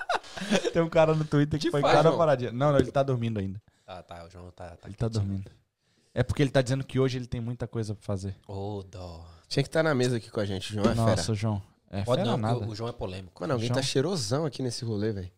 Tem 0.72 0.80
um 0.80 0.88
cara 0.88 1.14
no 1.14 1.24
Twitter 1.24 1.58
que 1.58 1.66
Que 1.66 1.70
foi 1.70 1.80
faz, 1.80 2.02
João? 2.02 2.16
paradinha. 2.16 2.52
Não, 2.52 2.72
não, 2.72 2.78
ele 2.78 2.90
tá 2.90 3.02
dormindo 3.02 3.38
ainda. 3.38 3.60
Tá, 3.84 4.02
tá, 4.02 4.24
o 4.24 4.30
João 4.30 4.50
tá... 4.52 4.76
tá 4.76 4.88
Ele 4.88 4.94
tá 4.94 5.08
dormindo. 5.08 5.50
É 6.18 6.22
porque 6.22 6.42
ele 6.42 6.50
tá 6.50 6.62
dizendo 6.62 6.82
que 6.82 6.98
hoje 6.98 7.18
ele 7.18 7.26
tem 7.26 7.40
muita 7.42 7.66
coisa 7.68 7.94
pra 7.94 8.02
fazer. 8.02 8.34
Ô, 8.48 8.82
dó. 8.82 9.26
Tinha 9.48 9.62
que 9.62 9.68
estar 9.68 9.82
na 9.82 9.94
mesa 9.94 10.16
aqui 10.16 10.30
com 10.30 10.40
a 10.40 10.46
gente, 10.46 10.72
João 10.72 10.90
é 10.90 10.94
Nossa, 10.94 11.22
fera. 11.24 11.34
João. 11.38 11.62
É 11.90 12.02
Pode 12.04 12.22
fera 12.22 12.30
não, 12.32 12.38
nada. 12.38 12.58
o, 12.60 12.68
o 12.70 12.74
João 12.74 12.88
é 12.88 12.92
polêmico. 12.92 13.42
Mano, 13.42 13.52
alguém 13.52 13.68
João? 13.68 13.76
tá 13.76 13.82
cheirosão 13.82 14.46
aqui 14.46 14.62
nesse 14.62 14.82
rolê, 14.82 15.12
velho. 15.12 15.30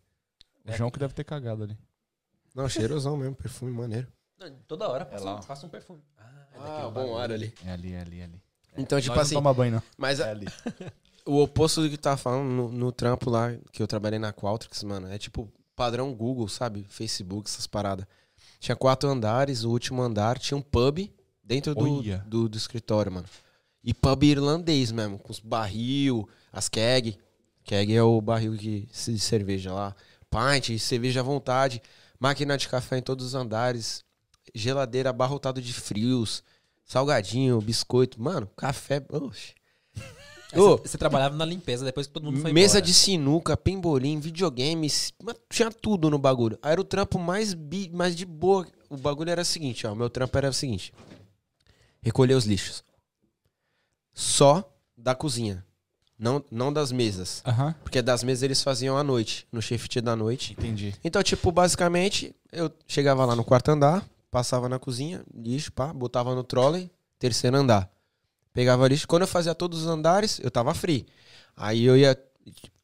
O 0.65 0.71
João 0.71 0.89
que 0.89 0.97
deve 0.97 1.13
ter 1.13 1.25
cagado 1.25 1.63
ali. 1.63 1.77
Não, 2.55 2.67
cheirosão 2.69 3.17
mesmo, 3.17 3.35
perfume 3.35 3.71
maneiro. 3.71 4.07
Não, 4.39 4.49
toda 4.67 4.87
hora 4.87 5.05
passa, 5.05 5.23
lá. 5.25 5.35
um, 5.35 5.39
passa 5.43 5.65
um 5.65 5.69
perfume. 5.69 6.01
Ah, 6.17 6.47
é 6.53 6.57
Ah, 6.57 6.81
bom 6.85 6.91
bagulho. 6.93 7.17
ar 7.17 7.31
ali. 7.31 7.53
É 7.65 7.71
ali, 7.71 7.93
é 7.93 7.99
ali, 8.01 8.19
é 8.21 8.23
ali. 8.23 8.41
Então, 8.77 9.01
tipo 9.01 9.15
Nós 9.15 9.25
assim, 9.27 9.35
não 9.35 9.41
toma 9.41 9.53
banho, 9.53 9.73
não. 9.73 9.83
mas 9.97 10.21
a- 10.21 10.27
É 10.27 10.31
ali. 10.31 10.47
o 11.25 11.41
oposto 11.41 11.81
do 11.81 11.89
que 11.89 11.97
tu 11.97 12.01
tava 12.01 12.15
falando 12.17 12.47
no, 12.49 12.69
no 12.71 12.91
trampo 12.93 13.29
lá, 13.29 13.53
que 13.73 13.83
eu 13.83 13.87
trabalhei 13.87 14.17
na 14.17 14.31
Qualtrics, 14.31 14.81
mano, 14.83 15.07
é 15.11 15.17
tipo 15.17 15.51
padrão 15.75 16.13
Google, 16.15 16.47
sabe? 16.47 16.85
Facebook, 16.89 17.49
essas 17.49 17.67
paradas. 17.67 18.05
Tinha 18.59 18.75
quatro 18.75 19.09
andares, 19.09 19.63
o 19.63 19.69
último 19.69 20.01
andar 20.01 20.37
tinha 20.37 20.57
um 20.57 20.61
pub 20.61 21.09
dentro 21.43 21.73
do, 21.73 22.01
do, 22.25 22.49
do 22.49 22.57
escritório, 22.57 23.11
mano. 23.11 23.27
E 23.83 23.93
pub 23.93 24.23
irlandês 24.23 24.91
mesmo, 24.91 25.17
com 25.17 25.31
os 25.31 25.39
barril, 25.39 26.27
as 26.51 26.67
keg. 26.67 27.17
Keg 27.63 27.95
é 27.95 28.03
o 28.03 28.19
barril 28.19 28.57
que, 28.57 28.87
de 28.91 29.19
cerveja 29.19 29.71
lá. 29.71 29.95
Pint, 30.29 30.77
cerveja 30.79 31.21
à 31.21 31.23
vontade. 31.23 31.81
Máquina 32.19 32.57
de 32.57 32.67
café 32.67 32.97
em 32.97 33.01
todos 33.01 33.25
os 33.25 33.35
andares. 33.35 34.03
Geladeira 34.53 35.09
abarrotado 35.09 35.61
de 35.61 35.73
frios. 35.73 36.43
Salgadinho, 36.83 37.61
biscoito. 37.61 38.21
Mano, 38.21 38.47
café. 38.57 39.03
Oxe. 39.09 39.53
Você, 40.53 40.89
você 40.89 40.97
trabalhava 40.97 41.35
na 41.35 41.45
limpeza 41.45 41.85
depois 41.85 42.07
que 42.07 42.13
todo 42.13 42.23
mundo 42.23 42.41
foi 42.41 42.51
Mesa 42.51 42.77
embora. 42.77 42.85
de 42.85 42.93
sinuca, 42.93 43.55
pembolim, 43.57 44.19
videogames, 44.19 45.13
tinha 45.49 45.71
tudo 45.71 46.09
no 46.09 46.17
bagulho. 46.17 46.57
Aí 46.61 46.71
era 46.71 46.81
o 46.81 46.83
trampo 46.83 47.19
mais, 47.19 47.53
bi, 47.53 47.89
mais 47.93 48.15
de 48.15 48.25
boa. 48.25 48.65
O 48.89 48.97
bagulho 48.97 49.29
era 49.29 49.41
o 49.43 49.45
seguinte, 49.45 49.85
ó. 49.85 49.93
O 49.93 49.95
meu 49.95 50.09
trampo 50.09 50.35
era 50.37 50.49
o 50.49 50.53
seguinte: 50.53 50.91
recolher 52.01 52.33
os 52.33 52.45
lixos. 52.45 52.83
Só 54.13 54.67
da 54.97 55.13
cozinha. 55.13 55.63
Não, 56.17 56.43
não 56.51 56.73
das 56.73 56.91
mesas. 56.91 57.41
Porque 57.81 58.01
das 58.01 58.23
mesas 58.23 58.43
eles 58.43 58.61
faziam 58.61 58.97
à 58.97 59.03
noite, 59.03 59.47
no 59.51 59.61
shift 59.61 60.01
da 60.01 60.15
noite. 60.15 60.53
Entendi. 60.53 60.93
Então, 61.03 61.23
tipo, 61.23 61.49
basicamente, 61.51 62.35
eu 62.51 62.69
chegava 62.85 63.23
lá 63.23 63.35
no 63.35 63.43
quarto 63.45 63.69
andar, 63.69 64.05
passava 64.29 64.67
na 64.67 64.77
cozinha, 64.77 65.23
lixo, 65.33 65.71
pá, 65.71 65.93
botava 65.93 66.35
no 66.35 66.43
trolley, 66.43 66.91
terceiro 67.17 67.55
andar. 67.55 67.89
Pegava 68.59 68.87
lixo. 68.89 69.07
Quando 69.07 69.21
eu 69.21 69.27
fazia 69.27 69.55
todos 69.55 69.83
os 69.83 69.87
andares, 69.87 70.37
eu 70.43 70.51
tava 70.51 70.73
free. 70.73 71.05
Aí 71.55 71.85
eu 71.85 71.95
ia, 71.95 72.17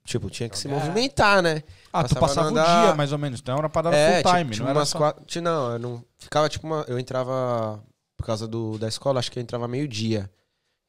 tipo, 0.06 0.30
tinha 0.30 0.48
que 0.48 0.58
se 0.58 0.70
movimentar, 0.70 1.42
né? 1.42 1.64
Ah, 1.92 2.02
tu 2.04 2.16
Passava 2.16 2.28
passava 2.28 2.52
no 2.52 2.56
o 2.56 2.60
andar. 2.62 2.86
dia, 2.86 2.96
mais 2.96 3.12
ou 3.12 3.18
menos. 3.18 3.42
Então 3.42 3.56
era 3.58 3.64
uma 3.64 3.70
parada 3.70 3.96
É, 3.96 4.22
full 4.24 4.32
time, 4.34 4.52
tipo, 4.52 4.64
não 4.64 4.70
era 4.70 4.80
umas 4.80 4.90
só... 4.90 4.98
quatro. 4.98 5.42
Não, 5.42 5.72
eu 5.74 5.80
não. 5.80 6.06
Ficava 6.18 6.48
tipo 6.48 6.66
uma. 6.66 6.86
Eu 6.88 6.98
entrava. 6.98 7.84
Por 8.16 8.26
causa 8.26 8.48
do, 8.48 8.78
da 8.78 8.88
escola, 8.88 9.20
acho 9.20 9.30
que 9.30 9.38
eu 9.38 9.44
entrava 9.44 9.68
meio-dia. 9.68 10.32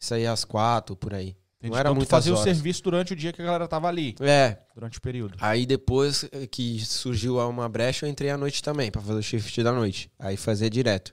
Isso 0.01 0.15
aí 0.15 0.25
às 0.25 0.45
quatro, 0.45 0.95
por 0.95 1.13
aí. 1.13 1.37
Entendi. 1.59 1.73
Não 1.73 1.77
era 1.79 1.91
então 1.91 2.01
tu 2.05 2.07
fazia 2.09 2.33
o 2.33 2.37
horas. 2.37 2.45
serviço 2.45 2.83
durante 2.85 3.13
o 3.13 3.17
dia 3.17 3.33
que 3.33 3.43
a 3.43 3.45
galera 3.45 3.67
tava 3.67 3.89
ali, 3.89 4.15
É. 4.21 4.59
durante 4.75 4.99
o 4.99 5.01
período. 5.01 5.35
Aí 5.41 5.67
depois 5.67 6.25
que 6.53 6.79
surgiu 6.85 7.39
uma 7.49 7.69
brecha, 7.69 8.07
eu 8.07 8.11
entrei 8.11 8.31
à 8.31 8.37
noite 8.37 8.63
também, 8.63 8.91
pra 8.93 9.01
fazer 9.03 9.19
o 9.19 9.23
shift 9.23 9.61
da 9.65 9.73
noite. 9.73 10.09
Aí 10.19 10.37
fazia 10.37 10.71
direto. 10.71 11.13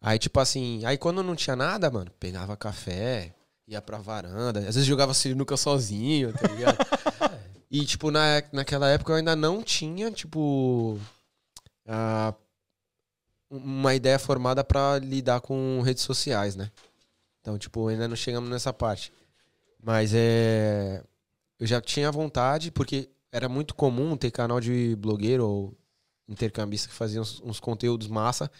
Aí, 0.00 0.18
tipo 0.18 0.40
assim, 0.40 0.84
aí 0.86 0.96
quando 0.96 1.22
não 1.22 1.36
tinha 1.36 1.54
nada, 1.54 1.90
mano, 1.90 2.10
pegava 2.18 2.56
café, 2.56 3.34
ia 3.68 3.82
pra 3.82 3.98
varanda, 3.98 4.60
às 4.60 4.74
vezes 4.74 4.86
jogava 4.86 5.12
sinuca 5.12 5.56
sozinho, 5.56 6.32
tá 6.32 6.48
ligado? 6.48 6.78
e, 7.70 7.84
tipo, 7.84 8.10
na, 8.10 8.42
naquela 8.52 8.88
época 8.88 9.12
eu 9.12 9.16
ainda 9.16 9.36
não 9.36 9.62
tinha, 9.62 10.10
tipo, 10.10 10.98
ah, 11.86 12.34
uma 13.50 13.94
ideia 13.94 14.18
formada 14.18 14.64
pra 14.64 14.98
lidar 14.98 15.40
com 15.40 15.82
redes 15.82 16.02
sociais, 16.02 16.56
né? 16.56 16.70
Então, 17.40 17.58
tipo, 17.58 17.88
ainda 17.88 18.08
não 18.08 18.16
chegamos 18.16 18.48
nessa 18.48 18.72
parte. 18.72 19.12
Mas 19.82 20.12
é. 20.14 21.02
eu 21.58 21.66
já 21.66 21.80
tinha 21.80 22.12
vontade, 22.12 22.70
porque 22.70 23.10
era 23.32 23.48
muito 23.48 23.74
comum 23.74 24.16
ter 24.16 24.30
canal 24.30 24.60
de 24.60 24.96
blogueiro 24.96 25.46
ou 25.46 25.78
intercambista 26.28 26.88
que 26.88 26.94
fazia 26.94 27.20
uns, 27.20 27.40
uns 27.40 27.60
conteúdos 27.60 28.08
massa 28.08 28.50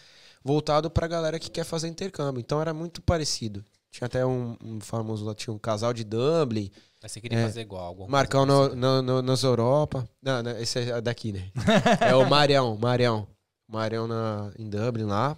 voltado 0.43 0.89
pra 0.89 1.07
galera 1.07 1.39
que 1.39 1.49
quer 1.49 1.63
fazer 1.63 1.87
intercâmbio. 1.87 2.39
Então 2.39 2.61
era 2.61 2.73
muito 2.73 3.01
parecido. 3.01 3.63
Tinha 3.91 4.05
até 4.05 4.25
um, 4.25 4.55
um 4.63 4.79
famoso 4.79 5.25
lá, 5.25 5.35
tinha 5.35 5.53
um 5.53 5.59
casal 5.59 5.93
de 5.93 6.03
Dublin, 6.05 6.71
Mas 7.03 7.11
você 7.11 7.19
queria 7.19 7.39
É. 7.39 7.43
fazer 7.43 7.61
igual. 7.61 7.83
alguma 7.83 8.07
Marcão 8.07 8.45
no, 8.45 8.73
no, 8.75 9.01
no- 9.01 9.21
nas 9.21 9.43
Europa. 9.43 10.07
Não, 10.21 10.41
não, 10.41 10.51
esse 10.57 10.79
é 10.79 11.01
daqui, 11.01 11.31
né? 11.33 11.51
é 11.99 12.15
o 12.15 12.27
Marião, 12.29 12.77
Marião. 12.77 13.27
Marião 13.67 14.07
na, 14.07 14.51
em 14.57 14.69
Dublin 14.69 15.03
lá. 15.05 15.35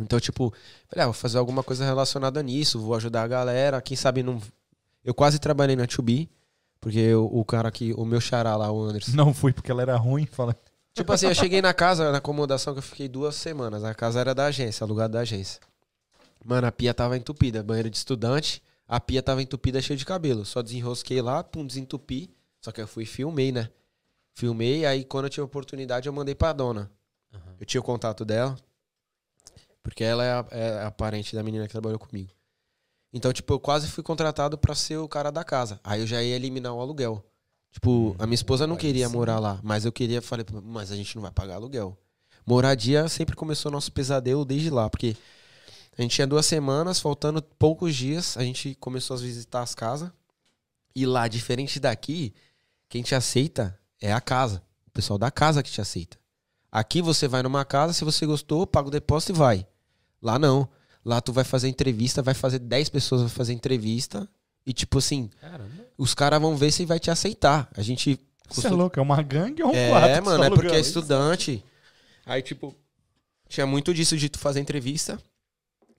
Então, 0.00 0.18
tipo, 0.18 0.52
falei, 0.88 1.02
ah, 1.02 1.06
vou 1.06 1.12
fazer 1.14 1.38
alguma 1.38 1.62
coisa 1.62 1.84
relacionada 1.84 2.42
nisso, 2.42 2.80
vou 2.80 2.94
ajudar 2.94 3.22
a 3.22 3.28
galera. 3.28 3.80
Quem 3.82 3.96
sabe 3.96 4.22
não. 4.22 4.40
Eu 5.04 5.12
quase 5.14 5.38
trabalhei 5.38 5.76
na 5.76 5.86
2B, 5.86 6.28
porque 6.80 7.14
o, 7.14 7.26
o 7.26 7.44
cara 7.44 7.70
que. 7.70 7.92
O 7.94 8.04
meu 8.04 8.20
xará 8.20 8.56
lá, 8.56 8.72
o 8.72 8.82
Anderson. 8.82 9.12
Não 9.14 9.32
fui 9.34 9.52
porque 9.52 9.70
ela 9.70 9.82
era 9.82 9.96
ruim. 9.96 10.26
Fala. 10.26 10.56
Tipo 10.94 11.12
assim, 11.12 11.26
eu 11.26 11.34
cheguei 11.34 11.60
na 11.60 11.74
casa, 11.74 12.12
na 12.12 12.18
acomodação 12.18 12.72
que 12.72 12.78
eu 12.78 12.82
fiquei 12.82 13.08
duas 13.08 13.34
semanas. 13.34 13.82
A 13.82 13.92
casa 13.92 14.20
era 14.20 14.32
da 14.32 14.46
agência, 14.46 14.84
alugada 14.84 15.14
da 15.14 15.20
agência. 15.20 15.60
Mano, 16.44 16.68
a 16.68 16.72
pia 16.72 16.94
tava 16.94 17.16
entupida, 17.16 17.64
banheiro 17.64 17.90
de 17.90 17.96
estudante. 17.96 18.62
A 18.86 19.00
pia 19.00 19.20
tava 19.20 19.42
entupida, 19.42 19.82
cheia 19.82 19.96
de 19.96 20.04
cabelo. 20.04 20.44
Só 20.44 20.62
desenrosquei 20.62 21.20
lá, 21.20 21.42
pum, 21.42 21.66
desentupi. 21.66 22.30
Só 22.60 22.70
que 22.70 22.80
eu 22.80 22.86
fui 22.86 23.02
e 23.02 23.06
filmei, 23.06 23.50
né? 23.50 23.68
Filmei, 24.34 24.86
aí 24.86 25.04
quando 25.04 25.24
eu 25.24 25.30
tive 25.30 25.42
oportunidade 25.42 26.06
eu 26.06 26.12
mandei 26.12 26.34
pra 26.34 26.52
dona. 26.52 26.90
Uhum. 27.32 27.40
Eu 27.58 27.66
tinha 27.66 27.80
o 27.80 27.84
contato 27.84 28.24
dela. 28.24 28.56
Porque 29.82 30.04
ela 30.04 30.24
é 30.24 30.32
a, 30.32 30.46
é 30.52 30.84
a 30.84 30.90
parente 30.92 31.34
da 31.34 31.42
menina 31.42 31.66
que 31.66 31.72
trabalhou 31.72 31.98
comigo. 31.98 32.30
Então, 33.12 33.32
tipo, 33.32 33.52
eu 33.52 33.60
quase 33.60 33.88
fui 33.88 34.02
contratado 34.02 34.56
pra 34.56 34.74
ser 34.74 34.96
o 34.96 35.08
cara 35.08 35.30
da 35.30 35.42
casa. 35.42 35.80
Aí 35.82 36.00
eu 36.00 36.06
já 36.06 36.22
ia 36.22 36.36
eliminar 36.36 36.72
o 36.72 36.80
aluguel. 36.80 37.24
Tipo, 37.74 38.14
a 38.20 38.24
minha 38.24 38.36
esposa 38.36 38.68
não 38.68 38.76
queria 38.76 39.08
sim. 39.08 39.12
morar 39.12 39.40
lá, 39.40 39.58
mas 39.60 39.84
eu 39.84 39.90
queria, 39.90 40.22
falei, 40.22 40.46
mas 40.62 40.92
a 40.92 40.96
gente 40.96 41.16
não 41.16 41.22
vai 41.22 41.32
pagar 41.32 41.56
aluguel. 41.56 41.98
Moradia 42.46 43.08
sempre 43.08 43.34
começou 43.34 43.68
nosso 43.68 43.90
pesadelo 43.90 44.44
desde 44.44 44.70
lá, 44.70 44.88
porque 44.88 45.16
a 45.98 46.00
gente 46.00 46.14
tinha 46.14 46.26
duas 46.26 46.46
semanas, 46.46 47.00
faltando 47.00 47.42
poucos 47.42 47.96
dias, 47.96 48.36
a 48.36 48.44
gente 48.44 48.76
começou 48.76 49.16
a 49.16 49.20
visitar 49.20 49.60
as 49.60 49.74
casas. 49.74 50.08
E 50.94 51.04
lá, 51.04 51.26
diferente 51.26 51.80
daqui, 51.80 52.32
quem 52.88 53.02
te 53.02 53.12
aceita 53.12 53.76
é 54.00 54.12
a 54.12 54.20
casa. 54.20 54.62
O 54.86 54.90
pessoal 54.92 55.18
da 55.18 55.32
casa 55.32 55.60
que 55.60 55.70
te 55.70 55.80
aceita. 55.80 56.16
Aqui 56.70 57.02
você 57.02 57.26
vai 57.26 57.42
numa 57.42 57.64
casa, 57.64 57.92
se 57.92 58.04
você 58.04 58.24
gostou, 58.24 58.68
paga 58.68 58.86
o 58.86 58.90
depósito 58.90 59.32
e 59.32 59.34
vai. 59.34 59.66
Lá 60.22 60.38
não. 60.38 60.68
Lá 61.04 61.20
tu 61.20 61.32
vai 61.32 61.42
fazer 61.42 61.68
entrevista, 61.68 62.22
vai 62.22 62.34
fazer 62.34 62.60
10 62.60 62.88
pessoas 62.90 63.22
vai 63.22 63.30
fazer 63.30 63.52
entrevista. 63.52 64.28
E 64.64 64.72
tipo 64.72 64.98
assim, 64.98 65.28
Caramba. 65.40 65.83
Os 65.98 66.14
caras 66.14 66.40
vão 66.40 66.56
ver 66.56 66.70
se 66.72 66.84
vai 66.84 66.98
te 66.98 67.10
aceitar. 67.10 67.68
A 67.76 67.82
gente. 67.82 68.18
Você 68.50 68.66
é 68.66 68.70
louco? 68.70 68.98
É 68.98 69.02
uma 69.02 69.22
gangue 69.22 69.62
ou 69.62 69.70
um 69.70 69.74
É, 69.74 69.88
quarto? 69.90 70.14
que 70.14 70.20
mano, 70.20 70.38
você 70.44 70.46
é 70.46 70.50
porque 70.50 70.74
é 70.76 70.80
estudante. 70.80 71.64
Aí, 72.26 72.42
tipo, 72.42 72.74
tinha 73.48 73.66
muito 73.66 73.92
disso 73.94 74.16
de 74.16 74.28
tu 74.28 74.38
fazer 74.38 74.60
entrevista 74.60 75.18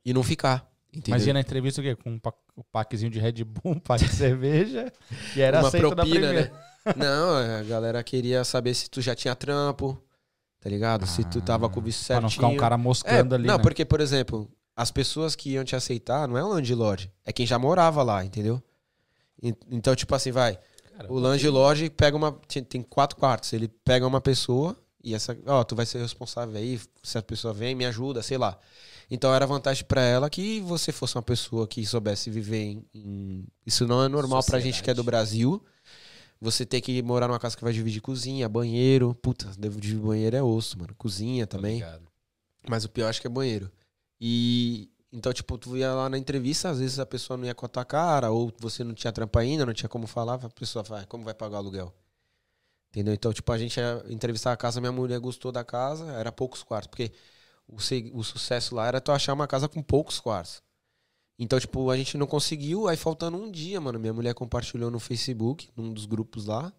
e 0.06 0.14
não 0.14 0.24
ficar. 0.24 0.70
Entendeu? 0.94 1.12
Mas 1.12 1.28
ia 1.28 1.34
na 1.34 1.40
entrevista 1.42 1.82
o 1.82 1.84
quê? 1.84 1.96
Com 1.96 2.12
um 2.12 2.20
pa- 2.20 2.34
o 2.56 2.64
packzinho 2.64 3.12
de 3.12 3.20
Red 3.20 3.44
Bull, 3.44 3.74
um 3.74 3.80
pack 3.80 4.06
de 4.06 4.12
cerveja. 4.16 4.92
E 5.36 5.42
era 5.42 5.60
Uma 5.60 5.72
propina, 5.72 6.32
né? 6.34 6.52
Não, 6.96 7.36
a 7.60 7.64
galera 7.64 8.02
queria 8.04 8.44
saber 8.44 8.74
se 8.76 8.90
tu 8.90 9.02
já 9.02 9.16
tinha 9.16 9.36
trampo, 9.36 10.00
tá 10.62 10.70
ligado? 10.70 11.06
se 11.08 11.24
tu 11.24 11.42
tava 11.42 11.68
com 11.68 11.80
o 11.80 11.84
visto 11.84 12.06
Pra 12.06 12.16
certinho. 12.16 12.22
não 12.22 12.30
ficar 12.30 12.48
um 12.48 12.56
cara 12.58 12.76
É, 12.76 12.78
moscando 12.78 13.34
ali, 13.36 13.48
não, 13.48 13.58
né? 13.58 13.64
porque, 13.64 13.84
por 13.84 14.00
exemplo, 14.00 14.50
as 14.76 14.92
pessoas 14.92 15.36
que 15.36 15.50
iam 15.50 15.64
te 15.66 15.76
aceitar 15.76 16.28
não 16.28 16.38
é 16.38 16.44
o 16.44 16.48
landlord, 16.50 17.12
é 17.26 17.34
quem 17.34 17.46
já 17.46 17.58
morava 17.58 18.04
lá, 18.04 18.24
entendeu? 18.24 18.62
En- 19.42 19.56
Então, 19.72 19.96
tipo 19.96 20.14
assim, 20.16 20.32
vai. 20.32 20.58
Caramba. 20.98 21.14
O 21.14 21.20
landlord 21.20 21.90
pega 21.92 22.16
uma. 22.16 22.32
Tem 22.70 22.82
quatro 22.82 23.18
quartos. 23.18 23.52
Ele 23.54 23.68
pega 23.68 24.06
uma 24.08 24.22
pessoa 24.22 24.76
e 25.04 25.14
essa. 25.14 25.38
Ó, 25.46 25.64
tu 25.64 25.76
vai 25.76 25.86
ser 25.86 26.00
responsável 26.00 26.56
aí. 26.56 26.80
Se 27.04 27.18
a 27.18 27.22
pessoa 27.22 27.54
vem, 27.54 27.76
me 27.76 27.86
ajuda, 27.86 28.22
sei 28.24 28.38
lá. 28.38 28.58
Então 29.12 29.34
era 29.34 29.46
vantagem 29.46 29.84
pra 29.86 30.02
ela 30.02 30.30
que 30.30 30.60
você 30.62 30.92
fosse 30.92 31.16
uma 31.16 31.22
pessoa 31.22 31.68
que 31.68 31.86
soubesse 31.86 32.30
viver 32.30 32.64
em. 32.64 32.86
em- 32.94 33.46
Isso 33.66 33.86
não 33.86 34.04
é 34.04 34.08
normal 34.08 34.44
pra 34.44 34.60
gente 34.60 34.82
que 34.82 34.90
é 34.90 34.94
do 34.94 35.04
Sociedade. 35.04 35.06
Brasil. 35.06 35.64
Você 36.42 36.66
ter 36.66 36.82
que 36.82 37.02
morar 37.02 37.28
numa 37.28 37.40
casa 37.40 37.56
que 37.56 37.64
vai 37.64 37.72
dividir 37.74 38.02
cozinha, 38.02 38.48
banheiro. 38.50 39.14
Puta, 39.16 39.50
dividir 39.58 39.96
banheiro 39.98 40.36
é 40.36 40.44
osso, 40.44 40.78
mano. 40.78 40.94
Cozinha 40.98 41.48
também. 41.48 41.76
ligado. 41.76 42.08
Mas 42.70 42.84
o 42.84 42.90
pior 42.90 43.08
acho 43.10 43.22
que 43.22 43.28
é 43.28 43.30
banheiro. 43.30 43.72
E 44.20 44.90
então, 45.16 45.32
tipo, 45.32 45.58
tu 45.58 45.78
ia 45.78 45.94
lá 45.94 46.10
na 46.10 46.18
entrevista, 46.18 46.70
às 46.70 46.80
vezes 46.80 47.00
a 47.00 47.06
pessoa 47.06 47.38
não 47.38 47.46
ia 47.46 47.56
com 47.56 47.66
a 47.66 47.70
tua 47.70 47.86
cara, 47.86 48.32
ou 48.32 48.52
você 48.60 48.84
não 48.84 48.94
tinha 48.94 49.14
trampa 49.14 49.40
ainda, 49.40 49.66
não 49.66 49.74
tinha 49.74 49.88
como 49.88 50.06
falar, 50.08 50.36
a 50.44 50.50
pessoa 50.50 50.84
vai, 50.84 51.06
como 51.06 51.24
vai 51.24 51.34
pagar 51.34 51.56
o 51.56 51.60
aluguel? 51.60 51.94
Entendeu? 52.90 53.14
Então, 53.14 53.32
tipo, 53.32 53.50
a 53.50 53.58
gente 53.58 53.80
ia 53.80 54.04
entrevistar 54.10 54.52
a 54.52 54.58
casa, 54.58 54.82
minha 54.82 54.92
mulher 54.92 55.18
gostou 55.20 55.54
da 55.54 55.64
casa, 55.64 56.06
era 56.12 56.34
poucos 56.34 56.64
quartos, 56.64 56.90
porque 56.90 57.14
o, 57.66 57.78
o 58.14 58.24
sucesso 58.26 58.76
lá 58.76 58.88
era 58.88 59.00
tu 59.00 59.10
achar 59.14 59.34
uma 59.34 59.48
casa 59.48 59.70
com 59.70 59.82
poucos 59.82 60.20
quartos. 60.20 60.62
Então, 61.40 61.58
tipo, 61.62 61.90
a 61.90 61.96
gente 61.96 62.18
não 62.18 62.28
conseguiu, 62.28 62.88
aí 62.90 62.98
faltando 62.98 63.38
um 63.38 63.50
dia, 63.50 63.80
mano, 63.80 63.98
minha 63.98 64.14
mulher 64.14 64.34
compartilhou 64.34 64.92
no 64.92 65.00
Facebook, 65.00 65.70
num 65.78 65.94
dos 65.94 66.06
grupos 66.06 66.46
lá, 66.46 66.74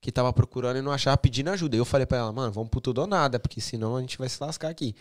que 0.00 0.12
tava 0.12 0.32
procurando 0.32 0.78
e 0.78 0.82
não 0.82 0.92
achava, 0.92 1.16
pedindo 1.16 1.50
ajuda. 1.50 1.76
Eu 1.76 1.84
falei 1.84 2.06
pra 2.06 2.18
ela, 2.18 2.32
mano, 2.32 2.52
vamos 2.52 2.70
pro 2.70 2.80
tudo 2.80 3.00
ou 3.00 3.06
nada, 3.08 3.40
porque 3.40 3.60
senão 3.60 3.96
a 3.96 4.00
gente 4.00 4.18
vai 4.18 4.28
se 4.28 4.40
lascar 4.40 4.68
aqui. 4.68 4.94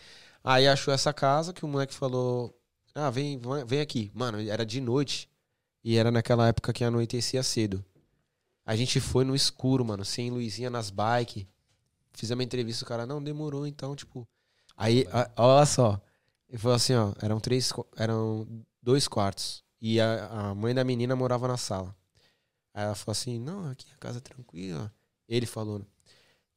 Aí 0.44 0.68
achou 0.68 0.94
essa 0.94 1.14
casa 1.14 1.54
que 1.54 1.66
o 1.66 1.68
moleque 1.68 1.94
falou: 1.94 2.56
Ah, 2.96 3.10
vem, 3.10 3.40
vem- 3.66 3.82
aqui. 3.82 4.12
Mano, 4.14 4.40
era 4.40 4.66
de 4.66 4.82
noite. 4.82 5.30
E 5.84 5.98
era 5.98 6.12
naquela 6.12 6.48
época 6.48 6.74
que 6.74 6.84
anoitecia 6.84 7.42
cedo. 7.44 7.84
A 8.66 8.76
gente 8.76 9.00
foi 9.00 9.26
no 9.26 9.36
escuro, 9.36 9.84
mano, 9.86 10.06
sem 10.06 10.30
luzinha 10.30 10.70
nas 10.70 10.90
bike. 10.90 11.48
Fizemos 12.14 12.40
uma 12.40 12.44
entrevista, 12.44 12.84
o 12.84 12.88
cara, 12.88 13.06
não, 13.06 13.24
demorou, 13.24 13.66
então, 13.68 13.96
tipo. 13.96 14.28
Aí, 14.78 15.08
a- 15.12 15.30
olha 15.38 15.66
só. 15.66 16.02
Ele 16.50 16.58
falou 16.58 16.76
assim, 16.76 16.94
ó, 16.96 17.14
eram 17.22 17.40
três, 17.40 17.72
eram 17.96 18.48
dois 18.82 19.08
quartos. 19.08 19.64
E 19.82 20.00
a, 20.02 20.28
a 20.52 20.56
mãe 20.56 20.74
da 20.74 20.84
menina 20.84 21.16
morava 21.16 21.48
na 21.48 21.58
sala. 21.58 21.96
Aí 22.74 22.84
ela 22.84 22.96
falou 22.96 23.12
assim, 23.14 23.40
não, 23.40 23.70
aqui 23.70 23.88
a 23.94 23.98
casa 23.98 24.18
é 24.20 24.22
tranquila. 24.22 24.94
Ele 25.28 25.46
falou, 25.46 25.86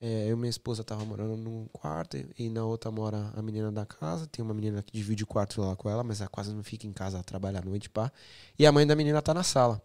é, 0.03 0.27
eu 0.29 0.37
e 0.37 0.37
minha 0.37 0.51
esposa 0.51 0.83
tava 0.83 1.05
morando 1.05 1.37
num 1.37 1.66
quarto 1.73 2.16
e- 2.37 2.51
na 2.51 2.65
outra 2.65 2.91
mora 2.91 3.33
a 3.37 3.41
menina 3.41 3.70
da 3.70 3.87
casa. 3.87 4.27
Tem 4.27 4.45
uma 4.45 4.53
menina 4.53 4.83
que 4.83 4.93
divide 4.93 5.23
o 5.23 5.27
quarto 5.27 5.61
lá 5.61 5.77
com 5.77 5.89
ela, 5.89 6.03
mas 6.03 6.20
ela 6.20 6.29
quase 6.29 6.53
não 6.53 6.62
fica 6.65 6.87
em 6.87 6.93
casa 6.93 7.20
a 7.20 7.23
trabalhar 7.23 7.61
à 7.61 7.65
noite, 7.65 7.89
pá. 7.89 8.11
E 8.59 8.66
a 8.66 8.73
mãe 8.73 8.85
da 8.87 8.97
menina 8.97 9.23
tá 9.23 9.33
na 9.33 9.43
sala. 9.45 9.81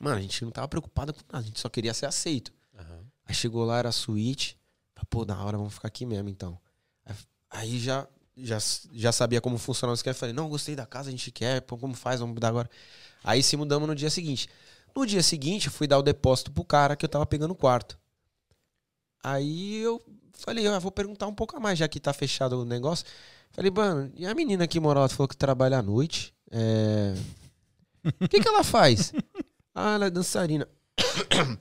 Mano, 0.00 0.16
a 0.16 0.20
gente 0.20 0.44
não 0.44 0.50
tava 0.50 0.66
preocupado 0.68 1.14
com 1.14 1.20
nada, 1.32 1.38
a 1.38 1.46
gente 1.46 1.60
só 1.60 1.68
queria 1.68 1.94
ser 1.94 2.06
aceito. 2.06 2.52
Aham. 2.76 3.04
Aí 3.24 3.34
chegou 3.34 3.64
lá, 3.64 3.78
era 3.78 3.92
suíte. 3.92 4.58
Falei, 4.94 5.06
Pô, 5.08 5.24
da 5.24 5.38
hora, 5.42 5.56
vamos 5.56 5.74
ficar 5.74 5.88
aqui 5.88 6.04
mesmo, 6.04 6.28
então. 6.28 6.58
Aí- 7.48 7.78
já, 7.78 8.06
já, 8.36 8.58
já 8.92 9.12
sabia 9.12 9.40
como 9.40 9.56
funcionava 9.58 9.92
o 9.92 9.94
esquema. 9.94 10.14
Falei, 10.14 10.34
não, 10.34 10.48
gostei 10.48 10.74
da 10.76 10.84
casa, 10.84 11.08
a 11.08 11.12
gente 11.12 11.30
quer, 11.30 11.62
pô, 11.62 11.78
como 11.78 11.94
faz, 11.94 12.20
vamos 12.20 12.34
mudar 12.34 12.48
agora. 12.48 12.68
Aí 13.24 13.42
se 13.42 13.56
mudamos 13.56 13.88
no 13.88 13.94
dia 13.94 14.10
seguinte. 14.10 14.48
No 14.94 15.06
dia 15.06 15.22
seguinte, 15.22 15.66
eu 15.68 15.72
fui 15.72 15.86
dar 15.86 15.98
o 15.98 16.02
depósito 16.02 16.50
pro 16.50 16.64
cara 16.64 16.96
que 16.96 17.04
eu 17.04 17.08
tava 17.08 17.24
pegando 17.24 17.52
o 17.52 17.54
quarto. 17.56 17.98
Aí 19.26 19.78
eu 19.78 20.00
falei, 20.34 20.68
ah, 20.68 20.78
vou 20.78 20.92
perguntar 20.92 21.26
um 21.26 21.34
pouco 21.34 21.56
a 21.56 21.60
mais, 21.60 21.76
já 21.76 21.88
que 21.88 21.98
tá 21.98 22.12
fechado 22.12 22.60
o 22.60 22.64
negócio. 22.64 23.04
Falei, 23.50 23.72
mano, 23.72 24.12
e 24.14 24.24
a 24.24 24.32
menina 24.36 24.68
que 24.68 24.78
mora 24.78 25.00
lá, 25.00 25.08
tu 25.08 25.16
falou 25.16 25.26
que 25.26 25.36
trabalha 25.36 25.78
à 25.78 25.82
noite? 25.82 26.32
É... 26.48 27.12
O 28.20 28.28
que 28.28 28.38
que 28.38 28.48
ela 28.48 28.62
faz? 28.62 29.12
ah, 29.74 29.94
ela 29.96 30.06
é 30.06 30.10
dançarina. 30.10 30.68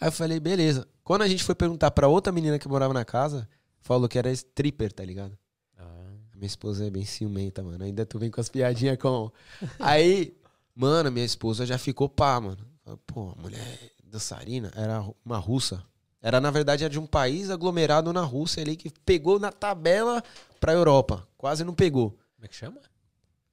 Aí 0.00 0.08
eu 0.08 0.10
falei, 0.10 0.40
beleza. 0.40 0.88
Quando 1.04 1.22
a 1.22 1.28
gente 1.28 1.44
foi 1.44 1.54
perguntar 1.54 1.92
pra 1.92 2.08
outra 2.08 2.32
menina 2.32 2.58
que 2.58 2.66
morava 2.66 2.92
na 2.92 3.04
casa, 3.04 3.48
falou 3.80 4.08
que 4.08 4.18
era 4.18 4.32
stripper, 4.32 4.92
tá 4.92 5.04
ligado? 5.04 5.38
Ah, 5.78 6.10
Minha 6.34 6.48
esposa 6.48 6.84
é 6.84 6.90
bem 6.90 7.04
ciumenta, 7.04 7.62
mano. 7.62 7.84
Ainda 7.84 8.04
tu 8.04 8.18
vem 8.18 8.28
com 8.28 8.40
as 8.40 8.48
piadinhas 8.48 8.98
com. 8.98 9.30
Aí, 9.78 10.36
mano, 10.74 11.12
minha 11.12 11.24
esposa 11.24 11.64
já 11.64 11.78
ficou 11.78 12.08
pá, 12.08 12.40
mano. 12.40 12.66
Pô, 13.06 13.36
a 13.38 13.40
mulher 13.40 13.92
dançarina 14.02 14.72
era 14.74 15.04
uma 15.24 15.38
russa. 15.38 15.88
Era, 16.22 16.40
na 16.40 16.50
verdade, 16.50 16.84
era 16.84 16.90
de 16.92 16.98
um 16.98 17.06
país 17.06 17.50
aglomerado 17.50 18.12
na 18.12 18.20
Rússia 18.22 18.62
ali 18.62 18.76
que 18.76 18.90
pegou 19.04 19.38
na 19.38 19.50
tabela 19.50 20.22
pra 20.58 20.72
Europa. 20.72 21.26
Quase 21.38 21.64
não 21.64 21.74
pegou. 21.74 22.10
como 22.10 22.44
é 22.44 22.48
que 22.48 22.54
chama? 22.56 22.78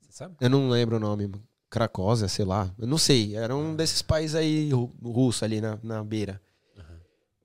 Você 0.01 0.11
sabe? 0.11 0.35
Eu 0.41 0.49
não 0.49 0.69
lembro 0.69 0.97
o 0.97 0.99
nome. 0.99 1.31
Cracósia, 1.69 2.27
sei 2.27 2.43
lá. 2.45 2.73
Eu 2.77 2.87
não 2.87 2.97
sei. 2.97 3.35
Era 3.35 3.55
um 3.55 3.75
desses 3.75 4.01
países 4.01 4.35
aí 4.35 4.69
ru- 4.71 4.93
russo 5.01 5.45
ali 5.45 5.61
na, 5.61 5.79
na 5.81 6.03
beira. 6.03 6.41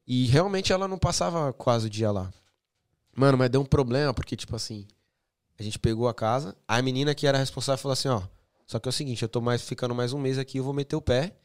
E 0.07 0.27
realmente 0.27 0.73
ela 0.73 0.89
não 0.89 0.99
passava 0.99 1.53
quase 1.53 1.87
o 1.87 1.91
dia 1.91 2.11
lá. 2.11 2.33
Mano, 3.17 3.39
mas 3.39 3.51
deu 3.51 3.61
um 3.61 3.65
problema, 3.65 4.13
porque, 4.13 4.35
tipo 4.37 4.57
assim, 4.57 4.87
a 5.59 5.63
gente 5.63 5.79
pegou 5.79 6.09
a 6.09 6.15
casa, 6.15 6.57
a 6.67 6.81
menina 6.83 7.15
que 7.15 7.27
era 7.27 7.39
responsável 7.39 7.81
falou 7.81 7.93
assim, 7.93 8.09
ó. 8.09 8.23
Só 8.67 8.79
que 8.81 8.89
é 8.89 8.91
o 8.91 8.93
seguinte, 8.93 9.23
eu 9.23 9.29
tô 9.29 9.41
mais, 9.41 9.63
ficando 9.63 9.95
mais 9.95 10.13
um 10.13 10.19
mês 10.19 10.39
aqui, 10.39 10.59
eu 10.59 10.65
vou 10.65 10.73
meter 10.73 10.97
o 10.97 11.01
pé. 11.03 11.37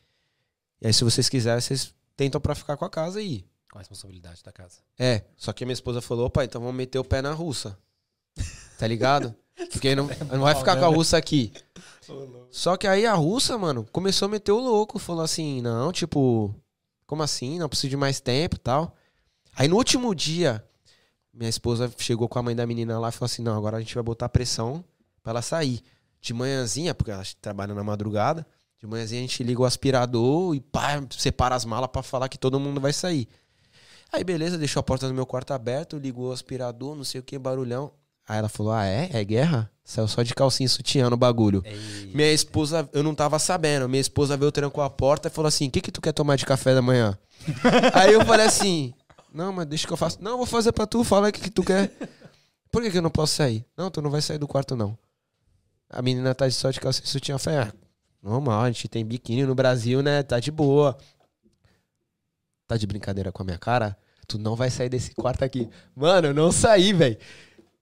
E 0.82 0.88
aí, 0.88 0.94
se 0.94 1.04
vocês 1.04 1.30
quiserem, 1.30 1.62
vocês 1.62 1.94
tentam 2.16 2.40
pra 2.42 2.56
ficar 2.56 2.78
com 2.78 2.86
a 2.86 2.90
casa 2.90 3.20
aí. 3.20 3.46
Qual 3.70 3.80
a 3.80 3.82
responsabilidade 3.82 4.42
da 4.44 4.52
casa? 4.52 4.80
É, 4.98 5.24
só 5.36 5.52
que 5.52 5.64
a 5.64 5.68
minha 5.68 5.74
esposa 5.74 6.02
falou, 6.02 6.28
opa, 6.28 6.44
então 6.44 6.62
vamos 6.62 6.76
meter 6.76 7.00
o 7.00 7.04
pé 7.04 7.22
na 7.22 7.34
russa. 7.34 7.78
Tá 8.78 8.88
ligado? 8.88 9.36
Porque 9.72 9.96
não, 9.96 10.08
não 10.32 10.42
vai 10.42 10.56
ficar 10.56 10.78
com 10.78 10.86
a 10.86 10.88
russa 10.88 11.18
aqui. 11.18 11.52
Só 12.52 12.78
que 12.78 12.88
aí 12.88 13.06
a 13.06 13.14
russa, 13.14 13.58
mano, 13.58 13.86
começou 13.92 14.28
a 14.28 14.30
meter 14.30 14.52
o 14.52 14.60
louco. 14.60 15.00
Falou 15.00 15.24
assim, 15.24 15.62
não, 15.62 15.92
tipo, 15.92 16.54
como 17.06 17.24
assim? 17.24 17.58
Não 17.58 17.68
preciso 17.68 17.90
de 17.90 17.98
mais 17.98 18.20
tempo 18.20 18.56
e 18.56 18.60
tal. 18.60 18.96
Aí 19.56 19.68
no 19.68 19.76
último 19.76 20.14
dia, 20.14 20.64
minha 21.34 21.50
esposa 21.50 21.92
chegou 21.98 22.30
com 22.30 22.38
a 22.38 22.44
mãe 22.44 22.56
da 22.56 22.68
menina 22.68 23.00
lá 23.00 23.10
e 23.10 23.12
falou 23.12 23.26
assim, 23.26 23.42
não, 23.42 23.58
agora 23.58 23.78
a 23.78 23.80
gente 23.80 23.96
vai 23.96 24.04
botar 24.04 24.30
pressão 24.30 24.86
pra 25.24 25.32
ela 25.32 25.42
sair. 25.42 25.82
De 26.22 26.34
manhãzinha, 26.34 26.94
porque 26.94 27.12
ela 27.12 27.24
trabalha 27.42 27.74
na 27.74 27.84
madrugada, 27.84 28.46
de 28.80 28.86
manhãzinha 28.86 29.22
a 29.22 29.26
gente 29.26 29.44
liga 29.44 29.62
o 29.62 29.66
aspirador 29.66 30.56
e 30.56 30.60
pá, 30.60 31.04
separa 31.12 31.56
as 31.56 31.66
malas 31.66 31.90
pra 31.92 32.04
falar 32.04 32.30
que 32.30 32.38
todo 32.38 32.60
mundo 32.60 32.80
vai 32.80 32.94
sair. 32.94 33.28
Aí 34.12 34.24
beleza, 34.24 34.58
deixou 34.58 34.80
a 34.80 34.84
porta 34.84 35.08
do 35.08 35.14
meu 35.14 35.26
quarto 35.26 35.52
aberta, 35.54 35.98
ligou 35.98 36.30
o 36.30 36.32
aspirador, 36.32 36.96
não 36.96 37.04
sei 37.04 37.20
o 37.20 37.24
que, 37.24 37.38
barulhão. 37.38 37.92
Aí 38.28 38.38
ela 38.40 38.50
falou, 38.50 38.74
ah 38.74 38.86
é? 38.86 39.10
É 39.14 39.24
guerra? 39.24 39.72
Saiu 39.84 40.08
só 40.08 40.22
de 40.22 40.36
calcinha 40.36 40.66
e 40.66 40.70
sutiã 40.70 41.10
no 41.10 41.16
bagulho. 41.16 41.64
Ei, 41.66 42.12
Minha 42.14 42.34
esposa, 42.34 42.90
eu 42.92 43.02
não 43.02 43.16
tava 43.16 43.40
sabendo. 43.40 43.88
Minha 43.88 44.02
esposa 44.02 44.36
veio, 44.36 44.52
trancou 44.52 44.84
a 44.84 44.90
porta 44.90 45.30
e 45.30 45.32
falou 45.32 45.48
assim: 45.48 45.70
O 45.70 45.72
que, 45.72 45.80
que 45.80 45.92
tu 45.92 46.02
quer 46.02 46.12
tomar 46.12 46.36
de 46.36 46.46
café 46.46 46.76
da 46.76 46.82
manhã? 46.82 47.18
Aí 47.94 48.12
eu 48.12 48.26
falei 48.26 48.46
assim: 48.46 48.94
Não, 49.34 49.54
mas 49.54 49.66
deixa 49.66 49.88
que 49.88 49.94
eu 49.94 49.96
faço. 49.96 50.22
Não, 50.22 50.32
eu 50.32 50.38
vou 50.38 50.46
fazer 50.46 50.74
pra 50.74 50.86
tu, 50.86 51.06
fala 51.06 51.30
o 51.30 51.32
que, 51.32 51.40
que 51.40 51.50
tu 51.50 51.64
quer. 51.64 51.90
Por 52.70 52.84
que, 52.84 52.92
que 52.92 52.98
eu 52.98 53.02
não 53.02 53.10
posso 53.10 53.36
sair? 53.36 53.66
Não, 53.78 53.90
tu 53.90 54.02
não 54.02 54.12
vai 54.12 54.22
sair 54.22 54.38
do 54.38 54.46
quarto, 54.46 54.76
não. 54.76 54.98
A 55.90 56.02
menina 56.02 56.36
tá 56.36 56.46
de 56.50 56.54
só 56.54 56.70
de 56.70 56.82
calcinha 56.82 57.06
e 57.06 57.10
sutiã. 57.10 57.36
Eu 57.36 57.40
falei: 57.40 57.60
Ah, 57.60 57.74
normal, 58.22 58.64
a 58.64 58.68
gente 58.70 58.90
tem 58.90 59.06
biquíni 59.06 59.46
no 59.46 59.56
Brasil, 59.56 60.04
né? 60.04 60.22
Tá 60.22 60.38
de 60.38 60.52
boa. 60.52 60.98
Tá 62.68 62.76
de 62.78 62.86
brincadeira 62.86 63.32
com 63.32 63.44
a 63.44 63.46
minha 63.46 63.58
cara? 63.58 63.98
Tu 64.28 64.38
não 64.38 64.56
vai 64.56 64.70
sair 64.70 64.90
desse 64.90 65.16
quarto 65.16 65.44
aqui. 65.44 65.70
Mano, 65.96 66.28
eu 66.28 66.34
não 66.34 66.52
saí, 66.52 66.92
velho. 66.92 67.18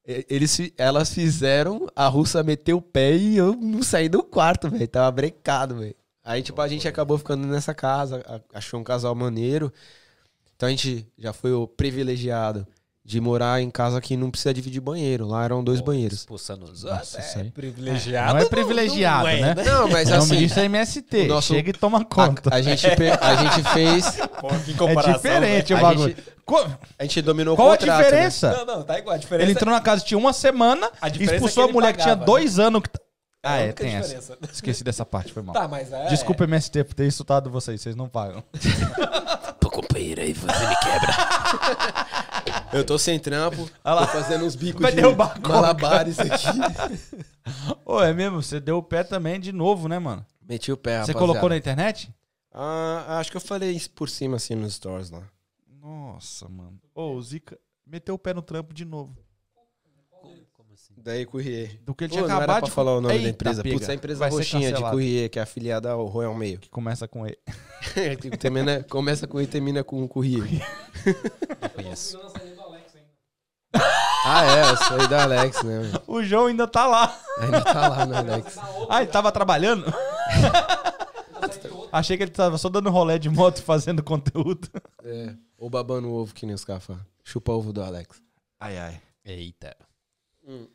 Eles, 0.06 0.72
elas 0.78 1.12
fizeram, 1.12 1.88
a 1.96 2.08
russa 2.08 2.44
meteu 2.44 2.78
o 2.78 2.82
pé 2.82 3.16
e 3.16 3.38
eu 3.38 3.56
não 3.56 3.82
saí 3.82 4.08
do 4.08 4.22
quarto, 4.22 4.70
velho. 4.70 4.88
Tava 4.88 5.12
brecado, 5.12 5.78
velho. 5.80 5.96
Aí, 6.24 6.44
tipo, 6.44 6.62
a 6.62 6.68
gente 6.68 6.88
acabou 6.88 7.18
ficando 7.18 7.48
nessa 7.48 7.74
casa, 7.74 8.24
achou 8.54 8.80
um 8.80 8.84
casal 8.84 9.16
maneiro. 9.16 9.74
Então 10.56 10.68
a 10.68 10.70
gente 10.70 11.08
já 11.18 11.34
foi 11.34 11.52
o 11.52 11.68
privilegiado 11.68 12.68
de 13.06 13.22
morar 13.22 13.62
em 13.62 13.70
casa 13.70 14.02
que 14.02 14.18
não 14.18 14.32
precisa 14.32 14.52
dividir 14.52 14.82
banheiro. 14.82 15.28
Lá 15.28 15.44
eram 15.46 15.64
dois 15.64 15.80
banheiros. 15.80 16.20
Expulsando 16.22 16.66
os 16.66 16.84
Nossa, 16.84 17.20
aí. 17.40 17.52
privilegiado. 17.52 18.34
Não 18.34 18.40
é 18.40 18.46
privilegiado, 18.46 19.24
não 19.26 19.30
é, 19.30 19.54
né? 19.54 19.64
Não, 19.64 19.88
mas 19.88 20.10
O 20.10 20.16
assim, 20.16 20.38
disso 20.38 20.60
é 20.60 20.66
MST. 20.66 21.22
o 21.22 21.28
nosso- 21.28 21.54
Chega 21.54 21.70
e 21.70 21.74
toma 21.74 22.04
conta. 22.04 22.50
a, 22.50 22.56
a 22.56 22.62
gente, 22.64 22.84
a 22.88 23.36
gente 23.36 23.64
fez. 23.74 24.18
é 25.08 25.14
diferente 25.14 25.74
o 25.74 25.78
A 25.78 25.82
bagulho. 25.82 26.10
gente- 26.10 26.36
Co- 26.44 26.66
A 27.00 27.04
gente 27.04 27.22
dominou 27.22 27.56
Qual 27.56 27.70
o 27.70 27.72
a 27.72 27.78
contrato. 27.78 27.98
né? 28.00 28.04
diferença? 28.06 28.52
Não, 28.52 28.66
não, 28.78 28.84
tá 28.84 28.98
igual. 29.00 29.16
A 29.16 29.18
diferença 29.18 29.44
Ele 29.46 29.52
entrou 29.52 29.74
na 29.74 29.82
casa, 29.82 30.04
tinha 30.04 30.18
uma 30.18 30.32
semana, 30.34 30.90
A 31.02 31.10
diferença 31.10 31.36
expulsou 31.36 31.62
é 31.62 31.66
a 31.66 31.68
que 31.68 31.74
mulher 31.74 31.94
que 31.94 32.02
tinha 32.04 32.16
dois 32.16 32.60
anos. 32.60 32.82
Que... 32.84 33.05
É 33.46 33.48
Ah, 33.48 33.58
é, 33.58 33.72
tem 33.72 33.88
diferença. 34.02 34.34
essa. 34.34 34.38
Esqueci 34.52 34.84
dessa 34.84 35.06
parte, 35.06 35.32
foi 35.32 35.42
mal. 35.44 35.54
Tá, 35.54 35.68
mas 35.68 35.92
é. 35.94 36.08
Desculpa, 36.08 36.46
MST, 36.46 36.84
por 36.84 36.94
ter 36.96 37.06
insultado 37.06 37.50
vocês, 37.52 37.80
vocês 37.80 37.96
não 37.96 38.10
pagam. 38.10 38.44
Pô, 39.62 39.70
companheiro, 39.70 40.22
aí 40.22 40.34
você 40.34 40.48
me 40.68 40.76
quebra. 40.78 41.14
Eu 42.74 42.84
tô 42.84 42.98
sem 42.98 43.20
trampo, 43.20 43.70
tô 43.84 44.08
fazendo 44.08 44.46
uns 44.46 44.56
bicos 44.56 44.82
Vai 44.82 44.92
de 44.92 45.02
malabares 45.48 46.18
aqui. 46.20 46.46
Ô, 47.86 48.02
é 48.02 48.12
mesmo, 48.14 48.42
você 48.42 48.60
deu 48.60 48.78
o 48.78 48.84
pé 48.84 49.04
também 49.04 49.40
de 49.40 49.52
novo, 49.52 49.88
né, 49.88 50.00
mano? 50.00 50.26
Meti 50.42 50.72
o 50.72 50.78
pé, 50.78 50.94
Você 50.94 51.12
rapaziada. 51.12 51.20
colocou 51.20 51.50
na 51.50 51.58
internet? 51.58 52.14
Ah, 52.52 53.18
acho 53.20 53.30
que 53.32 53.38
eu 53.38 53.42
falei 53.42 53.80
por 53.94 54.10
cima, 54.10 54.38
assim, 54.38 54.56
nos 54.56 54.74
stories 54.74 55.10
lá. 55.12 55.22
Nossa, 55.82 56.48
mano. 56.50 56.80
Ô, 56.94 57.12
o 57.14 57.22
Zica 57.22 57.58
meteu 57.86 58.16
o 58.16 58.20
pé 58.20 58.34
no 58.34 58.42
trampo 58.42 58.74
de 58.74 58.86
novo. 58.86 59.16
Como 61.06 61.06
assim? 61.06 61.06
Daí 61.06 61.26
Courrier. 61.26 61.80
Do 61.84 61.94
que 61.94 62.06
ele 62.06 62.10
Pô, 62.10 62.16
tinha 62.16 62.28
não 62.28 62.36
era 62.36 62.44
acabado 62.44 62.60
pra 62.62 62.70
de... 62.70 62.72
falar 62.72 62.92
o 62.98 63.02
nome 63.02 63.08
da 63.08 63.16
Eita, 63.16 63.30
empresa. 63.30 63.64
pega. 63.64 63.76
Putz, 63.76 63.90
a 63.90 63.94
empresa 63.94 64.20
Vai 64.20 64.32
ser 64.32 64.38
roxinha 64.38 64.62
de 64.62 64.68
cancelado. 64.74 64.92
Courrier, 64.92 65.30
que 65.30 65.40
é 65.40 65.42
afiliada 65.42 65.92
ao 65.92 66.06
Royal 66.06 66.36
Mail. 66.36 66.60
Que 66.60 66.70
começa 66.70 67.08
com 67.08 67.26
E. 67.28 67.38
Que 68.20 68.36
termina, 68.36 68.84
começa 68.84 69.28
com 69.28 69.40
E 69.40 69.44
e 69.44 69.48
termina 69.48 69.84
com 69.84 70.08
Courrier. 70.08 70.44
Não 71.62 71.70
conheço. 71.76 72.18
Não 72.18 72.30
saiu 72.30 72.56
do 72.56 72.62
Alex 72.62 72.96
ainda. 72.96 73.86
Ah, 74.26 74.46
é, 74.46 74.72
eu 74.72 74.78
sou 74.78 75.00
aí 75.00 75.08
da 75.08 75.24
Alex, 75.24 75.64
né? 75.64 75.80
mano? 75.80 76.02
O 76.08 76.24
João 76.24 76.48
ainda 76.48 76.68
tá 76.68 76.88
lá. 76.88 77.18
Ainda 77.40 77.62
tá 77.62 77.88
lá 77.88 78.06
no 78.06 78.18
Alex. 78.18 78.58
Ah, 78.90 79.04
ele 79.04 79.12
tava 79.12 79.32
trabalhando? 79.32 79.86
Achei 81.92 82.18
que 82.18 82.24
ele 82.24 82.32
tava 82.32 82.58
só 82.58 82.68
dando 82.68 82.90
rolé 82.90 83.18
de 83.18 83.30
moto 83.30 83.60
e 83.60 83.62
fazendo 83.62 84.04
conteúdo. 84.04 84.68
É, 85.04 85.34
ou 85.58 85.70
babando 85.70 86.12
ovo, 86.12 86.34
que 86.34 86.46
nem 86.46 86.56
os 86.56 86.66
caras 86.66 86.84
falam. 86.84 87.02
Chupa 87.24 87.54
ovo 87.54 87.72
do 87.72 87.82
Alex. 87.82 88.22
Ai, 88.60 88.78
ai. 88.78 89.02
Eita. 89.24 89.78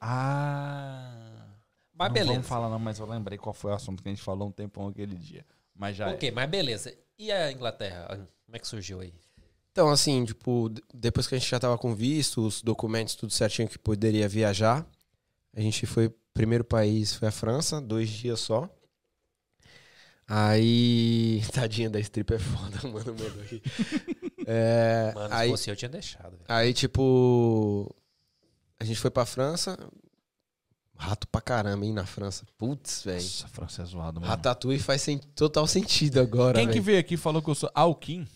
Ah. 0.01 1.47
Mas 1.95 2.09
não 2.09 2.15
beleza. 2.15 2.33
vamos 2.33 2.47
falar 2.49 2.69
não, 2.71 2.79
mas 2.79 2.99
eu 2.99 3.07
lembrei 3.07 3.37
qual 3.39 3.53
foi 3.53 3.73
o 3.73 3.75
assunto 3.75 4.03
que 4.03 4.09
a 4.09 4.13
gente 4.13 4.23
falou 4.23 4.49
um 4.49 4.53
tempão 4.53 4.89
aquele 4.89 5.17
dia. 5.17 5.45
Mas 5.75 5.97
já 5.97 6.09
é. 6.11 6.15
Ok, 6.15 6.31
mas 6.31 6.49
beleza. 6.49 6.95
E 7.19 7.31
a 7.31 7.53
Inglaterra? 7.53 8.07
Como 8.45 8.57
é 8.57 8.59
que 8.59 8.67
surgiu 8.67 9.01
aí? 9.01 9.13
Então, 9.73 9.91
assim, 9.91 10.25
tipo, 10.25 10.71
depois 10.93 11.27
que 11.27 11.35
a 11.35 11.39
gente 11.39 11.49
já 11.49 11.61
tava 11.61 11.79
com 11.79 11.95
visto, 11.95 12.45
os 12.45 12.61
documentos, 12.63 13.15
tudo 13.15 13.33
certinho 13.33 13.69
que 13.69 13.79
poderia 13.79 14.29
viajar, 14.29 14.85
a 15.55 15.61
gente 15.61 15.87
foi, 15.87 16.13
primeiro 16.35 16.65
país 16.65 17.15
foi 17.15 17.29
a 17.29 17.33
França, 17.33 17.81
dois 17.81 18.09
dias 18.09 18.41
só. 18.41 18.69
Aí, 20.27 21.43
tadinha 21.53 21.91
da 21.91 22.01
strip 22.01 22.33
é 22.33 22.39
foda, 22.39 22.79
mano, 22.89 23.15
mandou 23.15 23.43
aqui. 23.43 23.63
É, 24.47 25.13
Mano, 25.15 25.35
aí, 25.35 25.49
se 25.49 25.51
fosse 25.53 25.71
eu, 25.71 25.77
tinha 25.77 25.89
deixado. 25.89 26.31
velho. 26.33 26.45
aí, 26.49 26.73
tipo, 26.73 27.95
a 28.81 28.85
gente 28.85 28.98
foi 28.98 29.11
pra 29.11 29.27
França, 29.27 29.78
rato 30.97 31.28
pra 31.28 31.40
caramba, 31.40 31.85
hein, 31.85 31.93
na 31.93 32.05
França. 32.07 32.44
Putz, 32.59 33.02
velho. 33.05 33.23
Nossa, 33.23 33.48
França 33.48 33.82
é 33.82 33.85
zoado, 33.85 34.20
mano. 34.20 34.31
Ratatouille 34.31 34.81
faz 34.81 35.02
sen- 35.02 35.19
total 35.35 35.66
sentido 35.66 36.19
agora, 36.20 36.59
Quem 36.59 36.66
que 36.66 36.73
velho. 36.74 36.85
veio 36.85 36.98
aqui 37.01 37.15
e 37.15 37.19
falou 37.19 37.40
que 37.43 37.48
eu 37.51 37.55
sou... 37.55 37.70
Ah, 37.74 37.85
o 37.86 37.94
Kim? 37.94 38.27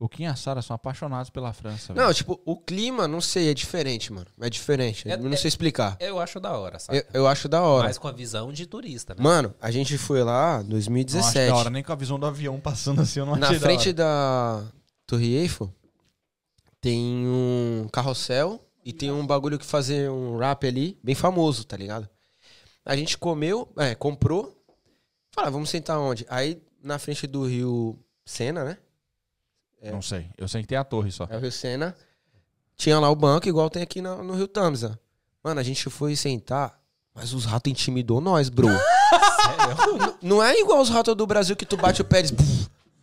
O 0.00 0.08
Kim 0.08 0.22
e 0.22 0.26
a 0.26 0.36
Sara 0.36 0.62
são 0.62 0.76
apaixonados 0.76 1.28
pela 1.28 1.52
França, 1.52 1.92
Não, 1.92 2.04
velho. 2.04 2.14
tipo, 2.14 2.40
o 2.44 2.56
clima, 2.56 3.08
não 3.08 3.20
sei, 3.20 3.50
é 3.50 3.54
diferente, 3.54 4.12
mano. 4.12 4.28
É 4.40 4.48
diferente, 4.48 5.08
É- 5.08 5.14
eu 5.14 5.18
não 5.18 5.36
sei 5.36 5.48
explicar. 5.48 5.96
Eu 5.98 6.20
acho 6.20 6.38
da 6.38 6.56
hora, 6.56 6.78
sabe? 6.78 6.98
Eu, 6.98 7.04
eu 7.22 7.26
acho 7.26 7.48
da 7.48 7.60
hora. 7.62 7.88
Mas 7.88 7.98
com 7.98 8.06
a 8.06 8.12
visão 8.12 8.52
de 8.52 8.64
turista, 8.66 9.14
né? 9.14 9.20
Mano, 9.22 9.52
a 9.60 9.70
gente 9.72 9.98
foi 9.98 10.22
lá 10.22 10.50
em 10.52 10.54
Não 10.54 10.60
acho 10.60 10.68
2017. 10.70 11.50
da 11.50 11.56
hora, 11.56 11.70
nem 11.70 11.82
com 11.82 11.92
a 11.92 11.96
visão 11.96 12.18
do 12.18 12.26
avião 12.26 12.60
passando 12.60 13.00
assim, 13.00 13.18
eu 13.20 13.26
não 13.26 13.34
Na 13.36 13.46
achei 13.48 13.58
da 13.58 13.66
frente 13.66 13.88
hora. 13.88 13.92
da 13.94 14.64
Torre 15.06 15.34
Eiffel 15.34 15.72
tem 16.80 17.26
um 17.26 17.88
carrossel 17.92 18.64
e 18.88 18.92
tem 18.94 19.12
um 19.12 19.26
bagulho 19.26 19.58
que 19.58 19.66
fazer 19.66 20.10
um 20.10 20.38
rap 20.38 20.66
ali, 20.66 20.98
bem 21.02 21.14
famoso, 21.14 21.62
tá 21.62 21.76
ligado? 21.76 22.08
A 22.86 22.96
gente 22.96 23.18
comeu, 23.18 23.70
é, 23.76 23.94
comprou. 23.94 24.64
Fala, 25.30 25.50
vamos 25.50 25.68
sentar 25.68 25.98
onde? 25.98 26.24
Aí 26.26 26.62
na 26.82 26.98
frente 26.98 27.26
do 27.26 27.46
Rio 27.46 27.98
Sena, 28.24 28.64
né? 28.64 28.78
É. 29.82 29.92
Não 29.92 30.00
sei, 30.00 30.30
eu 30.38 30.48
sei 30.48 30.62
que 30.62 30.68
tem 30.68 30.78
a 30.78 30.84
torre 30.84 31.10
só. 31.10 31.28
É 31.28 31.36
o 31.36 31.38
Rio 31.38 31.52
Sena. 31.52 31.94
Tinha 32.78 32.98
lá 32.98 33.10
o 33.10 33.14
banco, 33.14 33.46
igual 33.46 33.68
tem 33.68 33.82
aqui 33.82 34.00
no, 34.00 34.24
no 34.24 34.34
Rio 34.34 34.48
Tamisa. 34.48 34.98
Mano, 35.44 35.60
a 35.60 35.62
gente 35.62 35.90
foi 35.90 36.16
sentar, 36.16 36.80
mas 37.14 37.34
os 37.34 37.44
ratos 37.44 37.70
intimidou 37.70 38.22
nós, 38.22 38.48
bro. 38.48 38.68
Sério? 38.72 40.16
Não 40.22 40.42
é 40.42 40.58
igual 40.58 40.80
os 40.80 40.88
ratos 40.88 41.14
do 41.14 41.26
Brasil 41.26 41.54
que 41.54 41.66
tu 41.66 41.76
bate 41.76 42.00
o 42.00 42.06
pé 42.06 42.16
e 42.16 42.20
eles... 42.20 42.32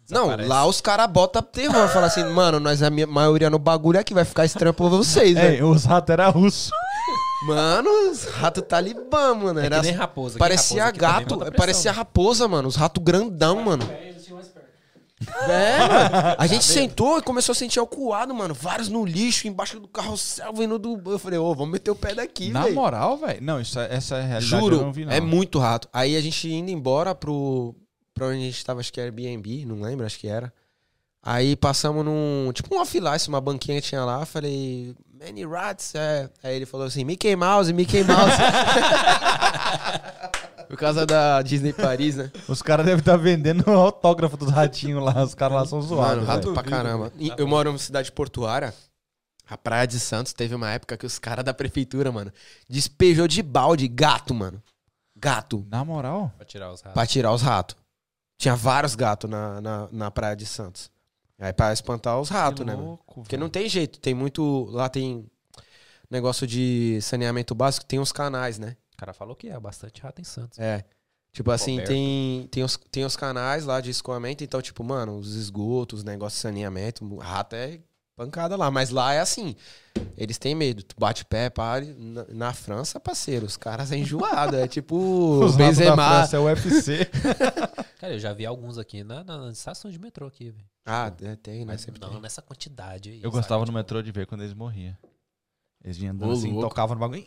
Não, 0.10 0.36
lá 0.48 0.65
os 0.68 0.82
caras 0.82 1.07
botam 1.07 1.41
terror. 1.41 1.88
Fala 1.90 2.07
assim, 2.07 2.23
mano, 2.26 2.60
nós 2.60 2.84
a 2.84 2.90
minha 2.90 3.07
maioria 3.07 3.49
no 3.49 3.57
bagulho 3.57 3.99
aqui 3.99 4.14
vai 4.14 4.23
ficar 4.26 4.45
estranho 4.45 4.73
pra 4.73 4.88
vocês, 4.88 5.34
velho. 5.34 5.64
É, 5.65 5.68
os 5.68 5.84
ratos 5.86 6.11
eram 6.14 6.32
russos. 6.32 6.69
Mano, 7.48 7.90
os 8.11 8.23
ratos 8.26 8.64
talibã, 8.68 9.34
mano. 9.36 9.60
É 9.60 9.65
Era, 9.65 9.77
que 9.80 9.86
nem 9.88 9.94
raposa. 9.95 10.38
parecia 10.40 10.86
raposa 10.86 10.99
também 11.02 11.19
gato, 11.19 11.38
pressão, 11.38 11.53
parecia 11.57 11.91
né? 11.91 11.98
raposa, 11.98 12.48
mano. 12.48 12.68
Os 12.68 12.76
ratos 12.76 13.03
grandão, 13.03 13.61
mano. 13.64 13.84
É. 13.91 14.15
É, 15.49 15.77
mano. 15.80 16.36
A 16.38 16.45
gente 16.48 16.64
sentou 16.65 17.18
e 17.18 17.22
começou 17.22 17.53
a 17.53 17.56
sentir 17.56 17.80
alcoado, 17.80 18.34
mano. 18.34 18.53
Vários 18.53 18.90
no 18.90 19.06
lixo, 19.06 19.48
embaixo 19.48 19.80
do 19.80 19.88
carrossel, 19.88 20.53
vindo 20.53 20.77
do... 20.77 21.02
Eu 21.11 21.18
falei, 21.19 21.40
ô, 21.40 21.53
vamos 21.56 21.72
meter 21.73 21.90
o 21.90 21.95
pé 21.95 22.14
daqui, 22.14 22.49
Na 22.49 22.64
velho. 22.64 22.76
moral, 22.76 23.18
velho. 23.18 23.41
Não, 23.41 23.60
isso 23.60 23.80
é- 23.80 23.94
essa 23.95 24.15
é 24.18 24.19
a 24.22 24.26
realidade 24.26 24.53
eu 24.53 24.60
Juro, 24.60 24.82
não 24.82 24.91
vi, 24.91 25.06
não. 25.06 25.11
é 25.11 25.19
muito 25.19 25.57
rato. 25.57 25.88
Aí 25.91 26.15
a 26.15 26.22
gente 26.22 26.52
indo 26.52 26.69
embora 26.69 27.15
pro. 27.15 27.73
Pra 28.16 28.28
onde 28.28 28.38
a 28.38 28.46
gente 28.46 28.64
tava, 28.66 28.80
acho 28.80 28.94
que 28.94 29.00
era 29.02 29.10
Airbnb, 29.10 29.66
não 29.66 29.82
lembro, 29.82 30.06
acho 30.06 30.18
que 30.18 30.28
era. 30.28 30.52
Aí 31.22 31.54
passamos 31.56 32.04
num. 32.06 32.50
Tipo 32.54 32.74
um 32.74 32.80
off-lice, 32.80 33.28
uma 33.28 33.42
banquinha 33.42 33.82
que 33.82 33.88
tinha 33.90 34.06
lá. 34.06 34.26
Falei, 34.26 34.96
Many 35.14 35.46
Rats, 35.46 35.94
é. 35.96 36.30
Aí 36.42 36.56
ele 36.56 36.66
falou 36.66 36.88
assim: 36.88 37.04
Mickey 37.04 37.36
Mouse, 37.36 37.74
Mickey 37.74 38.04
Mouse. 38.06 38.38
Por 40.70 40.78
causa 40.78 41.06
da 41.06 41.42
Disney 41.42 41.74
Paris, 41.74 42.16
né? 42.16 42.32
Os 42.48 42.62
caras 42.62 42.86
devem 42.86 43.00
estar 43.00 43.18
vendendo 43.18 43.68
o 43.68 43.72
autógrafo 43.72 44.38
dos 44.38 44.50
ratinhos 44.50 45.04
lá. 45.04 45.24
Os 45.24 45.36
caras 45.36 45.58
lá 45.58 45.66
são 45.66 45.82
zoados. 45.82 46.18
Mano, 46.18 46.28
rato 46.28 46.42
velho. 46.44 46.54
pra 46.54 46.64
caramba. 46.64 47.12
E 47.18 47.32
Eu 47.38 47.48
moro 47.48 47.70
numa 47.70 47.80
cidade 47.80 48.12
portuária. 48.12 48.74
A 49.48 49.58
Praia 49.58 49.86
de 49.86 50.00
Santos 50.00 50.34
teve 50.34 50.56
uma 50.56 50.72
época 50.72 50.98
que 50.98 51.06
os 51.06 51.20
caras 51.20 51.46
da 51.46 51.54
prefeitura, 51.54 52.12
mano, 52.12 52.32
despejou 52.68 53.28
de 53.28 53.44
balde 53.44 53.88
gato, 53.88 54.34
mano. 54.34 54.62
Gato. 55.16 55.66
Na 55.70 55.86
moral? 55.86 56.32
Pra 56.36 56.46
tirar 56.46 56.72
os 56.72 56.82
ratos. 56.82 56.94
Pra 56.94 57.06
tirar 57.06 57.32
os 57.32 57.42
ratos. 57.44 57.76
Tinha 58.38 58.56
vários 58.56 58.95
gatos 58.95 59.30
na, 59.30 59.62
na, 59.62 59.88
na 59.91 60.12
praia 60.12 60.36
de 60.36 60.45
Santos. 60.45 60.91
Aí 61.40 61.52
pra 61.52 61.74
espantar 61.74 62.20
os 62.20 62.30
ratos, 62.30 62.62
Que 62.62 62.66
né? 62.66 62.76
mano? 62.76 62.99
Porque 63.14 63.38
não 63.38 63.49
tem 63.49 63.68
jeito. 63.68 63.99
Tem 63.99 64.14
muito. 64.14 64.66
Lá 64.72 64.88
tem 64.90 65.30
negócio 66.10 66.45
de 66.48 66.99
saneamento 67.02 67.53
básico, 67.56 67.86
tem 67.86 67.99
uns 67.99 68.12
canais, 68.12 68.57
né? 68.60 68.78
O 68.94 68.98
cara 68.98 69.14
falou 69.14 69.36
que 69.36 69.49
é 69.49 69.60
bastante 69.60 70.02
rato 70.02 70.22
em 70.22 70.24
Santos. 70.24 70.57
É. 70.60 70.86
Tipo 71.32 71.52
assim, 71.52 71.72
Roberto. 71.72 71.88
tem, 71.90 72.48
tem, 72.49 72.64
os, 72.64 72.80
tem 72.90 73.03
os 73.03 73.18
canais 73.18 73.66
lá 73.66 73.82
de 73.82 73.90
escoamento, 73.90 74.41
então, 74.41 74.62
tipo, 74.62 74.82
mano, 74.86 75.18
os 75.18 75.36
esgotos, 75.36 75.99
os 75.99 76.06
negócios 76.06 76.38
de 76.38 76.41
saneamento, 76.44 77.18
rato 77.18 77.56
é 77.57 77.80
pancada 78.16 78.56
lá. 78.56 78.72
Mas 78.72 78.90
lá 78.90 79.14
é 79.14 79.20
assim, 79.20 79.56
eles 80.18 80.38
têm 80.38 80.56
medo. 80.56 80.84
Tu 80.84 80.96
bate 80.98 81.26
pé, 81.26 81.50
pare. 81.50 81.94
Na, 81.98 82.26
na 82.30 82.54
França, 82.54 83.00
parceiro, 83.00 83.46
os 83.46 83.58
caras 83.58 83.92
é 83.92 83.98
enjoado. 83.98 84.56
É 84.56 84.68
tipo 84.68 84.96
Os 85.44 85.52
rabos 85.52 85.58
da 85.58 85.66
Benzema. 85.66 86.08
França 86.10 86.38
é 86.38 86.40
o 86.40 86.44
UFC. 86.46 87.06
Cara, 88.00 88.14
eu 88.14 88.20
já 88.20 88.34
vi 88.34 88.46
alguns 88.46 88.78
aqui 88.78 89.04
na, 89.04 89.24
na, 89.24 89.38
na 89.38 89.52
estação 89.52 89.90
de 89.90 90.00
metrô 90.00 90.28
aqui, 90.28 90.52
velho. 90.52 90.66
Ah, 90.86 91.12
é, 91.22 91.36
tem, 91.36 91.60
né? 91.60 91.74
Mas 91.74 91.82
Sempre 91.82 92.00
não 92.02 92.12
tem. 92.12 92.22
nessa 92.22 92.42
quantidade 92.42 93.10
aí. 93.10 93.18
Eu 93.18 93.24
sabe? 93.24 93.36
gostava 93.38 93.60
no 93.62 93.66
Tipo, 93.66 93.78
metrô 93.78 94.02
de 94.02 94.12
ver 94.12 94.28
quando 94.28 94.42
eles 94.42 94.54
morriam. 94.54 94.96
Eles 95.84 95.98
vinham 95.98 96.14
andando 96.14 96.30
Ô, 96.30 96.34
assim, 96.34 96.52
louco. 96.52 96.70
tocavam 96.70 96.96
no 96.96 97.00
bagulho 97.00 97.24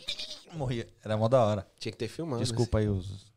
e 0.53 0.57
morria. 0.57 0.89
Era 1.05 1.17
mó 1.17 1.29
da 1.29 1.45
hora. 1.45 1.67
Tinha 1.79 1.93
que 1.93 1.99
ter 1.99 2.09
filmado. 2.09 2.43
Desculpa 2.43 2.79
aí 2.79 2.89
os 2.89 3.33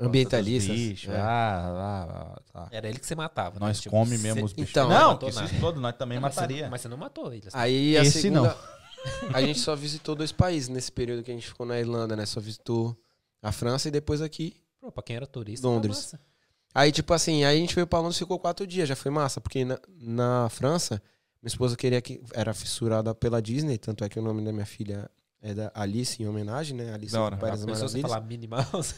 Ambientalistas. 0.00 0.70
os 0.74 0.80
bichos. 0.82 1.10
é. 1.14 1.16
Ah, 1.20 1.26
ah, 1.66 2.34
ah, 2.36 2.40
tá. 2.52 2.68
Era 2.70 2.88
ele 2.88 2.98
que 2.98 3.06
você 3.06 3.14
matava. 3.14 3.58
Nós 3.58 3.76
né? 3.78 3.82
Tipo, 3.82 3.90
come 3.96 4.16
cê- 4.16 4.22
mesmo 4.22 4.44
os 4.44 4.52
bichos. 4.52 4.70
Então, 4.70 4.88
não, 4.88 5.18
não 5.18 5.28
esses 5.28 5.60
todos 5.60 5.80
nós 5.80 5.94
também 5.96 6.20
Mas 6.20 6.34
você- 6.34 6.40
mataria. 6.40 6.68
Mas 6.70 6.80
você 6.80 6.88
não 6.88 6.96
matou 6.96 7.32
ele. 7.32 7.46
assim. 7.48 7.56
Aí 7.58 7.96
a 7.96 8.02
Esse 8.02 8.20
segunda. 8.22 8.56
A 9.32 9.40
gente 9.40 9.60
só 9.60 9.76
visitou 9.76 10.14
dois 10.16 10.32
países 10.32 10.68
nesse 10.68 10.90
período 10.90 11.22
que 11.22 11.30
a 11.30 11.34
gente 11.34 11.46
ficou 11.46 11.64
na 11.64 11.78
Irlanda, 11.78 12.16
né? 12.16 12.26
Só 12.26 12.40
visitou 12.40 12.96
a 13.40 13.52
França 13.52 13.86
e 13.88 13.90
depois 13.92 14.20
aqui. 14.20 14.56
Pô, 14.80 14.90
pra 14.90 15.02
quem 15.04 15.14
era 15.16 15.26
turista, 15.26 15.66
Londres. 15.66 15.96
massa. 15.96 16.20
Aí, 16.74 16.90
tipo 16.92 17.14
assim, 17.14 17.44
aí 17.44 17.56
a 17.56 17.60
gente 17.60 17.74
veio 17.74 17.86
pra 17.86 18.00
Londres 18.00 18.16
e 18.16 18.18
ficou 18.18 18.38
quatro 18.40 18.66
dias, 18.66 18.88
já 18.88 18.96
foi 18.96 19.10
massa, 19.10 19.40
porque 19.40 19.64
na, 19.64 19.78
na 20.00 20.48
França, 20.50 21.00
minha 21.40 21.48
esposa 21.48 21.76
queria 21.76 22.02
que. 22.02 22.20
Era 22.34 22.52
fissurada 22.52 23.14
pela 23.14 23.40
Disney, 23.40 23.78
tanto 23.78 24.02
é 24.04 24.08
que 24.08 24.18
o 24.18 24.22
nome 24.22 24.44
da 24.44 24.52
minha 24.52 24.66
filha 24.66 25.08
é 25.40 25.54
da 25.54 25.70
Alice, 25.74 26.20
em 26.22 26.26
homenagem, 26.26 26.76
né? 26.76 26.92
Alice 26.92 27.12
Da 27.12 27.22
hora. 27.22 27.36
País 27.36 27.60
das 27.60 27.64
Maravilhas. 27.80 28.10
falar 28.10 28.20
Minnie 28.26 28.48
Mouse. 28.48 28.94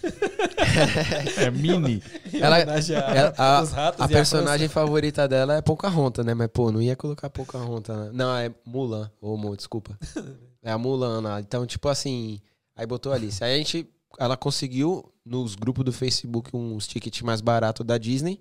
É 1.36 1.50
mini. 1.50 2.02
Ela- 2.32 2.60
homenagem 2.60 2.96
a- 2.96 3.00
ela- 3.00 3.34
a- 3.36 3.62
os 3.62 3.70
ratos 3.70 4.00
A 4.00 4.04
e 4.06 4.08
personagem 4.08 4.68
favorita 4.68 5.26
dela 5.28 5.56
é 5.56 5.62
Pocahontas, 5.62 6.24
né? 6.24 6.34
Mas, 6.34 6.48
pô, 6.52 6.70
não 6.72 6.80
ia 6.80 6.96
colocar 6.96 7.28
Pocahontas. 7.30 7.96
né? 7.96 8.10
Não, 8.12 8.34
é 8.36 8.52
Mulan. 8.64 9.10
Ô, 9.20 9.34
amor, 9.34 9.56
desculpa. 9.56 9.96
É 10.62 10.70
a 10.70 10.76
Mulan 10.76 11.22
lá. 11.22 11.40
Então, 11.40 11.64
tipo 11.66 11.88
assim, 11.88 12.38
aí 12.76 12.84
botou 12.84 13.14
Alice. 13.14 13.42
Aí 13.42 13.54
a 13.54 13.56
gente, 13.56 13.88
ela 14.18 14.36
conseguiu 14.36 15.10
nos 15.24 15.54
grupos 15.54 15.82
do 15.86 15.90
Facebook 15.92 16.54
uns 16.54 16.86
tickets 16.86 17.22
mais 17.22 17.40
baratos 17.40 17.86
da 17.86 17.96
Disney. 17.96 18.38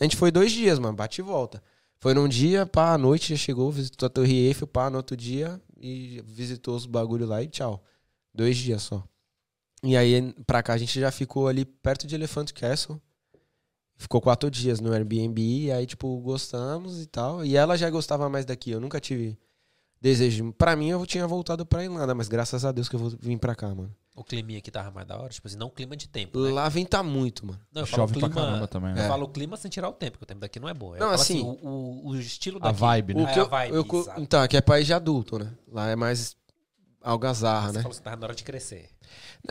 A 0.00 0.04
gente 0.04 0.16
foi 0.16 0.30
dois 0.30 0.50
dias, 0.52 0.78
mano, 0.78 0.96
bate 0.96 1.20
e 1.20 1.22
volta. 1.22 1.62
Foi 1.98 2.14
num 2.14 2.26
dia, 2.26 2.64
pá, 2.64 2.94
à 2.94 2.98
noite 2.98 3.34
já 3.34 3.36
chegou, 3.44 3.70
visitou 3.70 4.06
a 4.06 4.08
Torre 4.08 4.46
Eiffel, 4.46 4.66
pá, 4.66 4.88
no 4.88 4.96
outro 4.96 5.14
dia 5.14 5.60
e 5.80 6.22
visitou 6.22 6.76
os 6.76 6.86
bagulho 6.86 7.26
lá 7.26 7.42
e 7.42 7.48
tchau. 7.48 7.82
Dois 8.32 8.56
dias 8.56 8.82
só. 8.82 9.02
E 9.82 9.96
aí, 9.96 10.32
pra 10.46 10.62
cá, 10.62 10.74
a 10.74 10.78
gente 10.78 11.00
já 11.00 11.10
ficou 11.10 11.48
ali 11.48 11.64
perto 11.64 12.06
de 12.06 12.14
Elephant 12.14 12.52
Castle. 12.52 13.00
Ficou 13.96 14.20
quatro 14.20 14.50
dias 14.50 14.80
no 14.80 14.92
Airbnb, 14.92 15.40
e 15.40 15.72
aí, 15.72 15.86
tipo, 15.86 16.18
gostamos 16.20 17.02
e 17.02 17.06
tal. 17.06 17.44
E 17.44 17.56
ela 17.56 17.76
já 17.76 17.90
gostava 17.90 18.28
mais 18.28 18.44
daqui. 18.44 18.70
Eu 18.70 18.80
nunca 18.80 19.00
tive 19.00 19.38
desejo. 20.00 20.52
Pra 20.52 20.76
mim, 20.76 20.88
eu 20.88 21.04
tinha 21.06 21.26
voltado 21.26 21.66
pra 21.66 21.84
Irlanda, 21.84 22.14
mas 22.14 22.28
graças 22.28 22.64
a 22.64 22.72
Deus 22.72 22.88
que 22.88 22.96
eu 22.96 23.10
vir 23.20 23.38
pra 23.38 23.54
cá, 23.54 23.74
mano. 23.74 23.94
O 24.20 24.24
climinha 24.24 24.58
aqui 24.58 24.70
tava 24.70 24.90
mais 24.90 25.06
da 25.06 25.18
hora. 25.18 25.30
Tipo 25.30 25.48
assim, 25.48 25.56
não 25.56 25.68
o 25.68 25.70
clima 25.70 25.96
de 25.96 26.06
tempo, 26.06 26.38
né? 26.38 26.50
Lá 26.50 26.68
venta 26.68 27.02
muito, 27.02 27.46
mano. 27.46 27.58
Não, 27.72 27.80
eu 27.82 27.86
falo 27.86 28.02
Chove 28.02 28.18
pra 28.18 28.28
clima... 28.28 28.42
caramba 28.42 28.68
também, 28.68 28.90
Eu 28.90 28.96
né? 28.96 29.08
falo 29.08 29.24
o 29.24 29.28
clima 29.30 29.56
sem 29.56 29.70
tirar 29.70 29.88
o 29.88 29.92
tempo, 29.94 30.12
porque 30.18 30.24
o 30.24 30.26
tempo 30.26 30.40
daqui 30.40 30.60
não 30.60 30.68
é 30.68 30.74
bom. 30.74 30.94
Eu 30.94 31.00
Não, 31.00 31.08
falo 31.08 31.22
assim, 31.22 31.40
o, 31.40 31.46
o, 31.66 32.08
o 32.08 32.16
estilo 32.16 32.58
A 32.58 32.64
daqui. 32.64 32.78
vibe, 32.80 33.14
né? 33.14 33.22
O 33.22 33.26
É, 33.26 33.32
que 33.32 33.38
a 33.38 33.42
eu, 33.42 33.48
vibe, 33.48 33.74
eu 33.76 33.84
co- 33.86 34.00
exato. 34.02 34.20
então, 34.20 34.42
aqui 34.42 34.56
é 34.58 34.60
país 34.60 34.86
de 34.86 34.92
adulto, 34.92 35.38
né? 35.38 35.50
Lá 35.66 35.88
é 35.88 35.96
mais 35.96 36.36
algazarra, 37.00 37.68
Você 37.68 37.76
né? 37.78 37.82
falou 37.82 37.96
que 37.96 38.02
tava 38.02 38.16
na 38.16 38.26
hora 38.26 38.34
de 38.34 38.44
crescer. 38.44 38.90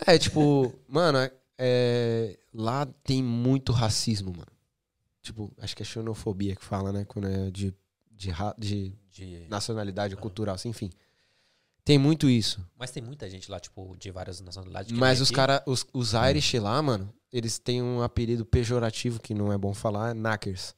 É, 0.05 0.17
tipo, 0.19 0.71
mano, 0.87 1.17
é- 1.17 1.31
é, 1.57 2.37
lá 2.53 2.85
tem 3.03 3.23
muito 3.23 3.71
racismo, 3.71 4.31
mano. 4.31 4.51
Tipo, 5.23 5.51
acho 5.57 5.75
que 5.75 5.81
é 5.81 5.85
xenofobia 5.85 6.55
que 6.55 6.63
fala, 6.63 6.91
né? 6.93 7.05
Quando 7.05 7.27
é 7.27 7.49
de, 7.49 7.73
de, 8.11 8.29
ra- 8.29 8.55
de 8.57 8.93
De... 9.11 9.47
nacionalidade, 9.49 10.15
cultural, 10.15 10.53
assim, 10.55 10.69
enfim. 10.69 10.91
Tem 11.89 11.97
muito 11.97 12.29
isso. 12.29 12.63
Mas 12.77 12.91
tem 12.91 13.01
muita 13.01 13.27
gente 13.27 13.49
lá, 13.49 13.59
tipo, 13.59 13.97
de 13.97 14.11
várias 14.11 14.39
nacionalidades. 14.41 14.91
Mas 14.91 15.19
os 15.21 15.29
aqui. 15.29 15.35
cara, 15.35 15.63
os, 15.65 15.83
os 15.91 16.13
Irish 16.13 16.53
lá, 16.59 16.79
mano, 16.83 17.11
eles 17.33 17.57
têm 17.57 17.81
um 17.81 18.03
apelido 18.03 18.45
pejorativo 18.45 19.19
que 19.19 19.33
não 19.33 19.51
é 19.51 19.57
bom 19.57 19.73
falar, 19.73 20.11
é 20.11 20.13
knackers. 20.13 20.75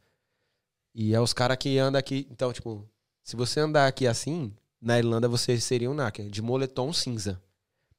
E 0.96 1.14
é 1.14 1.20
os 1.20 1.34
caras 1.34 1.58
que 1.58 1.78
andam 1.78 2.00
aqui. 2.00 2.26
Então, 2.32 2.54
tipo, 2.54 2.90
se 3.26 3.36
você 3.36 3.60
andar 3.60 3.88
aqui 3.88 4.08
assim, 4.08 4.56
na 4.82 4.98
Irlanda 4.98 5.28
você 5.28 5.60
seria 5.60 5.92
um 5.92 5.94
knacker, 5.94 6.30
de 6.30 6.42
moletom 6.42 6.94
cinza. 6.94 7.44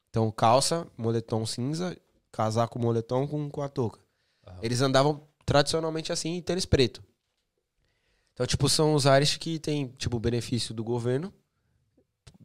Então, 0.08 0.30
calça, 0.30 0.86
moletom 0.96 1.44
cinza, 1.44 1.94
casaco 2.30 2.78
moletom 2.78 3.28
com, 3.28 3.50
com 3.50 3.60
a 3.60 3.68
touca. 3.68 4.00
Eles 4.62 4.80
andavam 4.80 5.28
tradicionalmente 5.44 6.10
assim, 6.10 6.38
e 6.38 6.40
tênis 6.40 6.64
preto. 6.64 7.04
Então, 8.32 8.46
tipo, 8.46 8.70
são 8.70 8.94
os 8.94 9.04
Irish 9.04 9.36
que 9.36 9.58
tem, 9.58 9.88
tipo, 9.98 10.18
benefício 10.18 10.72
do 10.72 10.82
governo, 10.82 11.30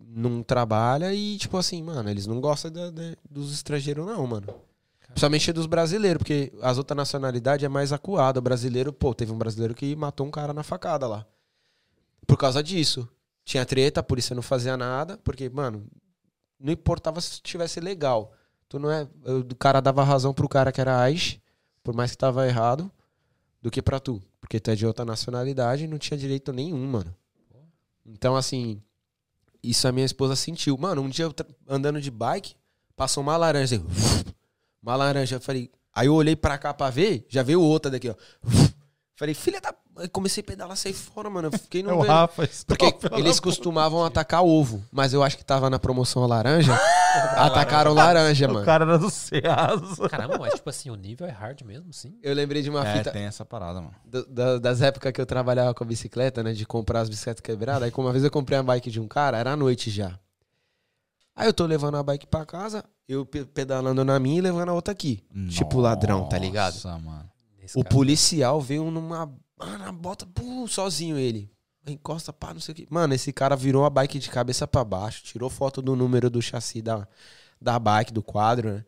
não 0.10 0.42
trabalha 0.42 1.14
e, 1.14 1.38
tipo 1.38 1.58
assim, 1.58 1.84
mano, 1.84 2.10
eles 2.10 2.26
não 2.26 2.40
gostam 2.40 2.72
da- 2.72 2.90
da- 2.90 3.16
dos 3.30 3.54
estrangeiros, 3.54 4.06
não, 4.06 4.26
mano. 4.26 4.48
Principalmente 5.08 5.52
dos 5.52 5.66
brasileiros, 5.66 6.20
porque 6.20 6.54
as 6.62 6.78
outras 6.78 6.96
nacionalidades 6.96 7.64
é 7.66 7.68
mais 7.70 7.92
acuada. 7.92 8.40
O 8.40 8.42
brasileiro, 8.42 8.94
pô, 8.94 9.14
teve 9.14 9.32
um 9.32 9.38
brasileiro 9.38 9.74
que 9.74 9.96
matou 9.96 10.26
um 10.28 10.32
cara 10.32 10.54
na 10.54 10.64
facada 10.64 11.08
lá. 11.08 11.26
Por 12.26 12.38
causa 12.38 12.62
disso. 12.64 13.08
Tinha 13.44 13.66
treta, 13.66 14.00
a 14.00 14.04
polícia 14.04 14.36
não 14.36 14.42
fazia 14.42 14.76
nada, 14.78 15.18
porque, 15.24 15.50
mano, 15.50 15.88
não 16.60 16.72
importava 16.74 17.20
se 17.22 17.42
tivesse 17.42 17.80
legal. 17.80 18.34
Tu 18.70 18.78
não 18.78 18.92
é. 18.92 19.08
O 19.26 19.56
cara 19.56 19.80
dava 19.82 20.04
razão 20.04 20.34
pro 20.34 20.50
cara 20.50 20.72
que 20.72 20.82
era 20.82 21.00
Aish, 21.02 21.40
por 21.84 21.96
mais 21.96 22.12
que 22.12 22.18
tava 22.18 22.46
errado, 22.46 22.92
do 23.62 23.72
que 23.72 23.82
pra 23.82 24.00
tu. 24.00 24.22
Porque 24.42 24.60
tu 24.60 24.70
é 24.72 24.76
de 24.76 24.86
outra 24.86 25.06
nacionalidade 25.06 25.86
e 25.86 25.88
não 25.88 25.98
tinha 25.98 26.18
direito 26.18 26.52
nenhum, 26.52 26.86
mano. 26.86 27.16
Então, 28.06 28.36
assim, 28.36 28.82
isso 29.64 29.88
a 29.88 29.92
minha 29.92 30.06
esposa 30.06 30.36
sentiu. 30.36 30.78
Mano, 30.78 31.02
um 31.02 31.10
dia 31.10 31.26
eu 31.26 31.36
andando 31.68 32.02
de 32.02 32.12
bike, 32.12 32.56
passou 32.96 33.22
uma 33.24 33.38
laranja 33.38 33.76
assim. 33.76 33.86
Uma 34.82 34.96
laranja. 34.96 35.36
Eu 35.36 35.42
falei. 35.42 35.70
Aí 35.94 36.08
eu 36.08 36.14
olhei 36.14 36.36
pra 36.36 36.58
cá 36.58 36.74
pra 36.74 36.90
ver, 36.90 37.26
já 37.28 37.44
veio 37.44 37.60
outra 37.60 37.92
daqui, 37.92 38.10
ó. 38.10 38.16
Falei, 39.18 39.34
filha 39.34 39.60
da. 39.60 39.74
Aí 39.98 40.08
comecei 40.08 40.42
a 40.42 40.46
pedalar, 40.46 40.78
sair 40.78 40.94
fora, 40.94 41.28
mano. 41.28 41.48
Eu 41.48 41.52
fiquei 41.60 41.82
É 41.82 41.84
no. 41.84 41.96
o 41.96 42.02
velho- 42.02 42.08
Rafa. 42.14 42.48
porque 42.68 42.94
eles 43.16 43.40
costumavam 43.40 44.06
atacar 44.06 44.44
ovo, 44.44 44.84
mas 44.92 45.12
eu 45.12 45.24
acho 45.24 45.36
que 45.36 45.44
tava 45.44 45.70
na 45.72 45.80
promoção 45.80 46.24
a 46.24 46.28
laranja. 46.28 46.72
atacaram 47.36 47.94
laranja, 47.96 48.48
O 48.48 48.54
mano. 48.54 48.66
cara 48.66 48.86
era 48.86 49.00
do 49.00 49.10
Ceasa. 49.10 50.08
Caramba, 50.08 50.38
mas 50.38 50.54
tipo 50.54 50.70
assim, 50.70 50.92
o 50.92 50.96
nível 50.96 51.26
é 51.26 51.32
hard 51.32 51.62
mesmo, 51.64 51.92
sim. 51.92 52.16
Eu 52.22 52.36
lembrei 52.36 52.62
de 52.62 52.70
uma 52.70 52.88
É, 52.88 52.98
fita 52.98 53.12
tem 53.12 53.24
essa 53.24 53.44
parada, 53.44 53.82
mano. 53.82 53.96
do- 54.06 54.26
da- 54.28 54.60
das 54.60 54.82
épocas 54.84 55.12
que 55.12 55.20
eu 55.20 55.26
trabalhava 55.26 55.74
com 55.74 55.84
a 55.84 55.88
bicicleta, 55.88 56.44
né? 56.44 56.54
De 56.54 56.64
comprar 56.66 57.00
as 57.02 57.10
bicicletas 57.10 57.42
quebradas. 57.42 57.84
Aí, 57.84 57.92
como 57.92 58.06
uma 58.08 58.12
vez 58.14 58.24
eu 58.24 58.30
comprei 58.30 58.60
a 58.60 58.62
bike 58.62 58.92
de 58.92 59.00
um 59.00 59.08
cara, 59.08 59.38
era 59.40 59.54
à 59.54 59.56
noite 59.58 59.90
já. 59.90 60.12
Aí 61.36 61.48
eu 61.48 61.54
tô 61.54 61.66
levando 61.66 61.98
a 61.98 62.04
bike 62.04 62.28
pra 62.28 62.46
casa, 62.46 62.84
eu 63.08 63.26
pe- 63.26 63.46
pedalando 63.46 64.04
na 64.06 64.20
minha 64.20 64.38
e 64.38 64.42
levando 64.42 64.70
a 64.70 64.74
outra 64.74 64.92
aqui. 64.92 65.24
Tipo 65.50 65.80
ladrão, 65.80 66.28
tá 66.30 66.38
ligado? 66.38 66.74
Nossa, 66.76 66.98
mano. 67.00 67.28
Nesse 67.68 67.78
O 67.80 67.84
caso. 67.84 67.96
policial 67.96 68.62
veio 68.62 68.90
numa. 68.90 69.32
Mano, 69.58 69.78
na 69.80 69.92
bota, 69.92 70.26
pum, 70.26 70.66
sozinho 70.68 71.18
ele. 71.18 71.52
Encosta, 71.86 72.32
pá, 72.34 72.54
não 72.54 72.60
sei 72.62 72.74
o 72.74 72.76
que. 72.76 72.88
Mano, 72.90 73.14
esse 73.14 73.32
cara 73.32 73.56
virou 73.56 73.86
a 73.86 73.90
bike 73.90 74.20
de 74.20 74.30
cabeça 74.30 74.68
pra 74.68 74.84
baixo, 74.84 75.24
tirou 75.24 75.50
foto 75.50 75.82
do 75.82 75.96
número 75.96 76.30
do 76.30 76.42
chassi 76.42 76.82
da, 76.82 77.08
da 77.62 77.80
bike, 77.80 78.12
do 78.12 78.22
quadro, 78.22 78.74
né? 78.74 78.86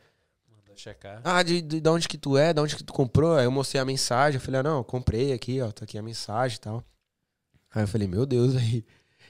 Mandou 0.51 0.75
checar. 0.75 1.21
Ah, 1.23 1.41
de, 1.41 1.61
de, 1.61 1.79
de 1.79 1.89
onde 1.89 2.07
que 2.09 2.17
tu 2.17 2.37
é? 2.37 2.53
De 2.53 2.59
onde 2.59 2.75
que 2.75 2.83
tu 2.83 2.91
comprou? 2.93 3.35
Aí 3.37 3.45
eu 3.45 3.51
mostrei 3.51 3.81
a 3.81 3.85
mensagem. 3.85 4.35
Eu 4.37 4.41
falei, 4.41 4.59
ah, 4.59 4.63
não, 4.63 4.77
eu 4.79 4.83
comprei 4.83 5.31
aqui, 5.31 5.61
ó, 5.61 5.71
tá 5.71 5.85
aqui 5.85 5.97
a 5.97 6.01
mensagem 6.01 6.57
e 6.57 6.59
tal. 6.59 6.83
Aí 7.73 7.83
eu 7.83 7.87
falei, 7.87 8.07
meu 8.07 8.25
Deus, 8.25 8.55
aí. 8.57 8.85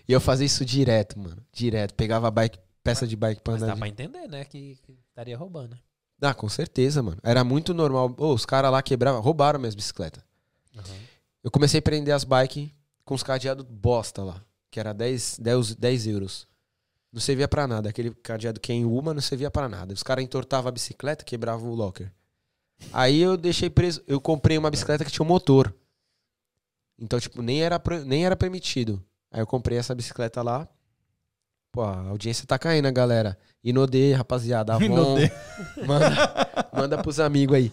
E 0.08 0.12
eu 0.12 0.20
fazia 0.20 0.46
isso 0.48 0.66
direto, 0.66 1.20
mano. 1.20 1.38
Direto. 1.54 1.94
Pegava 1.94 2.28
a 2.28 2.32
bike, 2.32 2.58
peça 2.84 3.06
de 3.06 3.16
bike 3.16 3.42
pra 3.42 3.54
Mas 3.54 3.62
andar. 3.62 3.68
dá 3.68 3.74
de- 3.76 3.80
pra 3.82 3.88
entender, 3.88 4.28
né? 4.28 4.44
Que, 4.46 4.80
que 4.84 4.98
estaria 5.10 5.38
roubando. 5.38 5.76
né? 5.76 5.82
Ah, 6.22 6.34
com 6.34 6.50
certeza, 6.50 7.02
mano. 7.02 7.18
Era 7.24 7.44
muito 7.44 7.74
normal. 7.74 8.14
Ô, 8.18 8.34
os 8.34 8.46
caras 8.46 8.72
lá 8.72 8.82
quebravam, 8.82 9.22
roubaram 9.22 9.60
minhas 9.60 9.76
bicicletas. 9.76 10.24
Eu 11.44 11.50
comecei 11.50 11.80
a 11.80 11.82
prender 11.82 12.14
as 12.14 12.24
bikes 12.24 12.70
com 13.06 13.14
os 13.16 13.24
cadeados 13.24 13.66
bosta 13.66 14.24
lá. 14.24 14.44
Que 14.70 14.80
era 14.80 14.94
10, 14.94 15.40
10, 15.40 15.76
10 15.76 16.08
euros. 16.08 16.48
Não 17.12 17.22
servia 17.22 17.48
pra 17.48 17.68
nada. 17.68 17.90
Aquele 17.90 18.12
cadeado 18.12 18.60
que 18.60 18.72
é 18.72 18.76
em 18.76 18.86
uma 18.86 19.14
não 19.14 19.22
servia 19.22 19.50
pra 19.50 19.70
nada. 19.70 19.94
Os 19.94 20.04
caras 20.04 20.24
entortavam 20.24 20.70
a 20.70 20.72
bicicleta, 20.72 21.24
quebravam 21.24 21.70
o 21.70 21.76
locker. 21.76 22.12
Aí 22.94 23.20
eu 23.20 23.36
deixei 23.36 23.70
preso. 23.70 24.04
Eu 24.06 24.22
comprei 24.22 24.58
uma 24.58 24.70
bicicleta 24.70 25.04
que 25.04 25.12
tinha 25.12 25.26
um 25.26 25.28
motor. 25.28 25.74
Então, 26.98 27.20
tipo, 27.20 27.42
nem 27.42 27.64
era, 27.64 27.82
nem 28.06 28.26
era 28.26 28.36
permitido. 28.36 29.04
Aí 29.32 29.42
eu 29.42 29.48
comprei 29.48 29.78
essa 29.78 29.96
bicicleta 29.96 30.42
lá. 30.42 30.68
Pô, 31.72 31.84
a 31.84 32.08
audiência 32.10 32.46
tá 32.48 32.58
caindo, 32.58 32.92
galera. 32.92 33.38
Inodê, 33.64 34.14
rapaziada. 34.14 34.74
Avon, 34.74 34.86
Inodê. 34.86 35.32
Manda, 35.86 36.70
manda 36.74 36.98
pros 36.98 37.20
amigos 37.20 37.56
aí. 37.56 37.72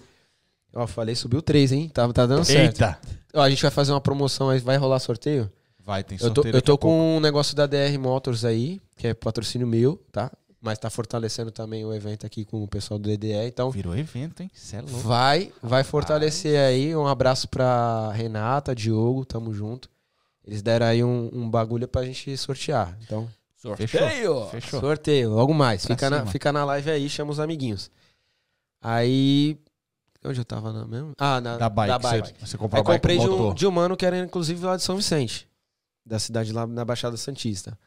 Ó, 0.75 0.87
falei, 0.87 1.15
subiu 1.15 1.41
três, 1.41 1.73
hein? 1.73 1.89
Tá, 1.89 2.07
tá 2.13 2.27
dando 2.27 2.45
certo. 2.45 2.81
Eita. 2.83 2.99
Ó, 3.35 3.41
a 3.41 3.49
gente 3.49 3.63
vai 3.63 3.71
fazer 3.71 3.93
uma 3.93 4.01
promoção 4.01 4.51
aí, 4.51 4.59
vai 4.59 4.77
rolar 4.77 4.99
sorteio? 4.99 5.51
Vai, 5.83 6.03
tem 6.05 6.19
Eu 6.21 6.31
tô, 6.31 6.43
sorteio 6.43 6.57
eu 6.57 6.63
tô 6.63 6.73
a 6.73 6.79
pouco. 6.79 6.89
com 6.89 7.17
um 7.17 7.21
negócio 7.21 7.55
da 7.57 7.67
DR 7.67 7.97
Motors 7.99 8.45
aí, 8.45 8.81
que 8.97 9.07
é 9.07 9.15
patrocínio 9.15 9.67
meu, 9.67 9.97
tá? 10.13 10.31
mas 10.61 10.79
tá 10.81 10.91
fortalecendo 10.91 11.53
também 11.53 11.85
o 11.85 11.95
evento 11.95 12.27
aqui 12.27 12.45
com 12.45 12.65
o 12.65 12.67
pessoal 12.67 12.99
do 12.99 13.09
DDE. 13.09 13.33
Então, 13.47 13.71
Virou 13.71 13.97
evento, 13.97 14.43
hein? 14.43 14.51
Cê 14.53 14.77
é 14.77 14.81
louco. 14.81 14.99
vai, 14.99 15.53
vai 15.63 15.85
fortalecer 15.85 16.59
aí. 16.59 16.97
Um 16.97 17.07
abraço 17.07 17.47
pra 17.47 18.11
Renata, 18.13 18.75
Diogo, 18.75 19.25
tamo 19.25 19.55
junto. 19.55 19.89
Eles 20.45 20.63
deram 20.63 20.87
aí 20.87 21.05
um, 21.05 21.31
um 21.33 21.49
bagulho 21.49 21.87
pra 21.87 22.05
gente 22.05 22.37
sortear. 22.37 22.99
Então, 23.05 23.29
Fechou. 23.77 24.49
Fechou. 24.51 24.81
sorteio, 24.81 25.31
logo 25.31 25.55
mais. 25.55 25.85
Pra 25.85 25.97
Fica 25.97 26.11
na, 26.11 26.27
fica 26.27 26.53
na 26.53 26.65
live 26.65 26.91
aí, 26.91 27.09
chama 27.09 27.33
os 27.33 27.41
amiguinhos. 27.41 27.91
Aí. 28.81 29.59
Onde 30.25 30.41
eu 30.41 30.45
tava 30.45 30.73
na 30.73 30.87
mesmo? 30.87 31.13
Ah, 31.19 31.41
na, 31.41 31.57
Da 31.57 31.69
bike. 31.69 31.89
Da 31.89 31.99
bike. 31.99 32.29
Você, 32.41 32.47
você 32.47 32.59
comprou 32.59 32.79
Aí 32.79 32.81
a 32.81 32.85
bike 32.85 33.01
comprei 33.01 33.19
de 33.19 33.29
um, 33.29 33.55
de 33.55 33.67
um 33.67 33.71
mano 33.71 33.97
que 33.97 34.05
era 34.05 34.19
inclusive 34.19 34.65
lá 34.65 34.77
de 34.77 34.83
São 34.83 34.97
Vicente, 34.97 35.49
da 36.05 36.19
cidade 36.19 36.53
lá 36.53 36.67
na 36.67 36.85
Baixada 36.85 37.17
Santista. 37.17 37.79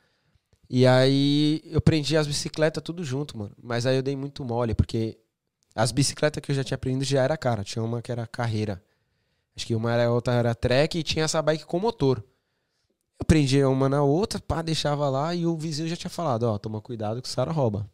E 0.70 0.86
aí 0.86 1.62
eu 1.66 1.82
prendi 1.82 2.16
as 2.16 2.28
bicicletas 2.28 2.82
tudo 2.84 3.04
junto, 3.04 3.38
mano. 3.38 3.52
Mas 3.62 3.86
aí 3.86 3.96
eu 3.96 4.04
dei 4.04 4.16
muito 4.16 4.46
mole, 4.46 4.74
porque 4.74 5.18
as 5.76 5.92
bicicletas 5.92 6.42
que 6.42 6.52
eu 6.52 6.56
já 6.56 6.64
tinha 6.64 6.76
aprendido 6.76 7.04
já 7.04 7.24
era 7.24 7.36
cara. 7.36 7.64
Tinha 7.64 7.84
uma 7.84 8.02
que 8.02 8.12
era 8.12 8.26
carreira. 8.28 8.82
Acho 9.56 9.66
que 9.66 9.76
uma 9.76 9.92
era 9.92 10.12
outra 10.12 10.34
era 10.34 10.56
track 10.56 10.98
e 10.98 11.04
tinha 11.04 11.26
essa 11.26 11.42
bike 11.42 11.66
com 11.66 11.80
motor. 11.80 12.24
Eu 13.20 13.26
prendia 13.26 13.70
uma 13.70 13.90
na 13.90 14.02
outra, 14.02 14.40
pá, 14.40 14.62
deixava 14.62 15.10
lá 15.10 15.36
e 15.36 15.46
o 15.46 15.58
vizinho 15.58 15.88
já 15.88 15.96
tinha 15.96 16.10
falado, 16.10 16.44
ó, 16.44 16.58
toma 16.58 16.82
cuidado 16.82 17.22
que 17.22 17.28
o 17.28 17.32
Sara 17.32 17.52
rouba. 17.52 17.90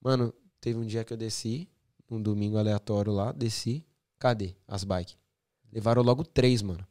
Mano, 0.00 0.32
teve 0.60 0.78
um 0.78 0.86
dia 0.86 1.04
que 1.04 1.12
eu 1.12 1.16
desci, 1.16 1.68
um 2.10 2.20
domingo 2.20 2.58
aleatório 2.58 3.12
lá, 3.12 3.32
desci, 3.32 3.84
cadê 4.18 4.56
as 4.66 4.84
bikes? 4.84 5.16
Levaram 5.72 6.02
logo 6.02 6.24
três, 6.24 6.62
mano. 6.62 6.86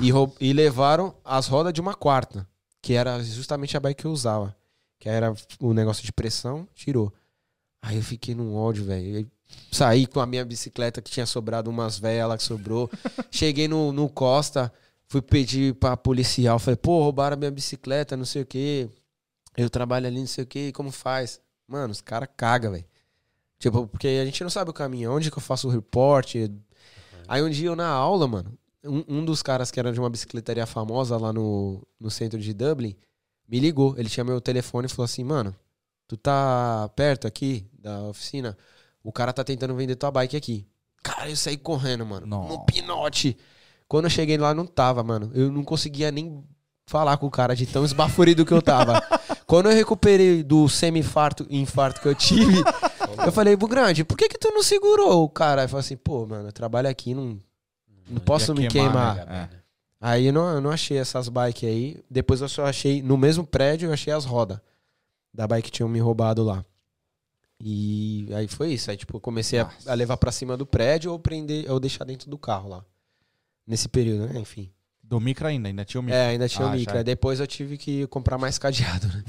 E, 0.00 0.10
e 0.40 0.52
levaram 0.52 1.14
as 1.24 1.46
rodas 1.46 1.72
de 1.72 1.80
uma 1.80 1.94
quarta, 1.94 2.48
que 2.80 2.94
era 2.94 3.22
justamente 3.22 3.76
a 3.76 3.80
bike 3.80 4.02
que 4.02 4.06
eu 4.06 4.12
usava. 4.12 4.56
Que 4.98 5.08
era 5.08 5.34
o 5.60 5.74
negócio 5.74 6.04
de 6.04 6.12
pressão, 6.12 6.66
tirou. 6.74 7.12
Aí 7.82 7.96
eu 7.96 8.02
fiquei 8.02 8.34
num 8.34 8.54
ódio, 8.54 8.84
velho. 8.84 9.16
Aí 9.16 9.26
Saí 9.70 10.06
com 10.06 10.20
a 10.20 10.26
minha 10.26 10.44
bicicleta 10.44 11.00
que 11.00 11.10
tinha 11.10 11.26
sobrado 11.26 11.70
umas 11.70 11.98
velhas 11.98 12.28
lá 12.28 12.36
que 12.36 12.42
sobrou. 12.42 12.90
Cheguei 13.30 13.68
no, 13.68 13.92
no 13.92 14.08
Costa, 14.08 14.72
fui 15.12 15.20
pedir 15.20 15.74
pra 15.74 15.94
policial. 15.94 16.58
Falei, 16.58 16.76
pô, 16.76 17.02
roubaram 17.02 17.34
a 17.34 17.36
minha 17.36 17.50
bicicleta, 17.50 18.16
não 18.16 18.24
sei 18.24 18.42
o 18.42 18.46
quê. 18.46 18.88
Eu 19.54 19.68
trabalho 19.68 20.06
ali, 20.06 20.18
não 20.18 20.26
sei 20.26 20.44
o 20.44 20.46
quê, 20.46 20.72
como 20.72 20.90
faz? 20.90 21.38
Mano, 21.68 21.92
os 21.92 22.00
caras 22.00 22.30
cagam, 22.34 22.72
velho. 22.72 22.84
Tipo, 23.58 23.86
porque 23.86 24.08
a 24.08 24.24
gente 24.24 24.42
não 24.42 24.48
sabe 24.48 24.70
o 24.70 24.72
caminho, 24.72 25.12
onde 25.12 25.30
que 25.30 25.36
eu 25.36 25.42
faço 25.42 25.68
o 25.68 25.70
reporte. 25.70 26.50
Aí 27.28 27.42
um 27.42 27.50
dia 27.50 27.68
eu 27.68 27.76
na 27.76 27.88
aula, 27.88 28.26
mano, 28.26 28.58
um, 28.82 29.04
um 29.06 29.24
dos 29.24 29.42
caras 29.42 29.70
que 29.70 29.78
era 29.78 29.92
de 29.92 30.00
uma 30.00 30.08
bicicletaria 30.08 30.64
famosa 30.66 31.18
lá 31.18 31.30
no, 31.30 31.86
no 32.00 32.10
centro 32.10 32.40
de 32.40 32.54
Dublin, 32.54 32.96
me 33.46 33.60
ligou. 33.60 33.94
Ele 33.98 34.08
tinha 34.08 34.24
meu 34.24 34.40
telefone 34.40 34.86
e 34.86 34.88
falou 34.88 35.04
assim, 35.04 35.22
mano, 35.22 35.54
tu 36.08 36.16
tá 36.16 36.90
perto 36.96 37.26
aqui 37.26 37.66
da 37.78 38.04
oficina? 38.04 38.56
O 39.04 39.12
cara 39.12 39.30
tá 39.30 39.44
tentando 39.44 39.74
vender 39.74 39.94
tua 39.94 40.10
bike 40.10 40.38
aqui. 40.38 40.66
Cara, 41.02 41.28
eu 41.28 41.36
saí 41.36 41.58
correndo, 41.58 42.06
mano. 42.06 42.26
No 42.48 42.64
pinote. 42.64 43.36
Quando 43.88 44.04
eu 44.04 44.10
cheguei 44.10 44.36
lá, 44.38 44.54
não 44.54 44.66
tava, 44.66 45.02
mano. 45.02 45.30
Eu 45.34 45.50
não 45.50 45.64
conseguia 45.64 46.10
nem 46.10 46.42
falar 46.86 47.16
com 47.16 47.26
o 47.26 47.30
cara 47.30 47.54
de 47.54 47.66
tão 47.66 47.84
esbaforido 47.84 48.44
que 48.44 48.52
eu 48.52 48.62
tava. 48.62 49.00
Quando 49.46 49.70
eu 49.70 49.74
recuperei 49.74 50.42
do 50.42 50.68
semi-infarto 50.68 51.46
infarto 51.50 52.00
que 52.00 52.08
eu 52.08 52.14
tive, 52.14 52.62
eu 53.24 53.32
falei, 53.32 53.54
Bugrande, 53.56 54.04
por 54.04 54.16
que 54.16 54.28
que 54.28 54.38
tu 54.38 54.50
não 54.50 54.62
segurou 54.62 55.24
o 55.24 55.28
cara? 55.28 55.62
Ele 55.62 55.68
falou 55.68 55.80
assim, 55.80 55.96
pô, 55.96 56.26
mano, 56.26 56.48
eu 56.48 56.52
trabalho 56.52 56.88
aqui, 56.88 57.14
não, 57.14 57.38
não 58.08 58.20
posso 58.20 58.54
me 58.54 58.66
queimar, 58.68 59.16
queimar. 59.16 59.26
né? 59.26 59.50
Aí 60.00 60.26
eu 60.26 60.32
não, 60.32 60.48
eu 60.54 60.60
não 60.60 60.70
achei 60.70 60.98
essas 60.98 61.28
bikes 61.28 61.68
aí. 61.68 62.02
Depois 62.10 62.40
eu 62.40 62.48
só 62.48 62.64
achei, 62.64 63.02
no 63.02 63.16
mesmo 63.16 63.46
prédio, 63.46 63.88
eu 63.88 63.92
achei 63.92 64.12
as 64.12 64.24
rodas 64.24 64.58
da 65.32 65.46
bike 65.46 65.66
que 65.66 65.70
tinham 65.70 65.88
me 65.88 66.00
roubado 66.00 66.42
lá. 66.42 66.64
E 67.60 68.28
aí 68.34 68.48
foi 68.48 68.72
isso. 68.72 68.90
Aí, 68.90 68.96
tipo, 68.96 69.16
eu 69.16 69.20
comecei 69.20 69.60
a, 69.60 69.70
a 69.86 69.94
levar 69.94 70.16
pra 70.16 70.32
cima 70.32 70.56
do 70.56 70.66
prédio 70.66 71.12
ou 71.12 71.18
prender, 71.18 71.70
ou 71.70 71.78
deixar 71.78 72.04
dentro 72.04 72.28
do 72.28 72.36
carro 72.36 72.68
lá. 72.68 72.84
Nesse 73.66 73.88
período, 73.88 74.32
né? 74.32 74.40
Enfim. 74.40 74.70
Do 75.02 75.20
micro 75.20 75.46
ainda, 75.46 75.68
ainda 75.68 75.84
tinha 75.84 76.00
o 76.00 76.04
micro. 76.04 76.18
É, 76.18 76.28
ainda 76.28 76.48
tinha 76.48 76.66
Ah, 76.66 76.70
o 76.70 76.72
micro. 76.72 76.92
já. 76.94 76.98
Aí 77.00 77.04
depois 77.04 77.38
eu 77.40 77.46
tive 77.46 77.76
que 77.76 78.06
comprar 78.06 78.38
mais 78.38 78.58
cadeado, 78.58 79.06
né? 79.08 79.22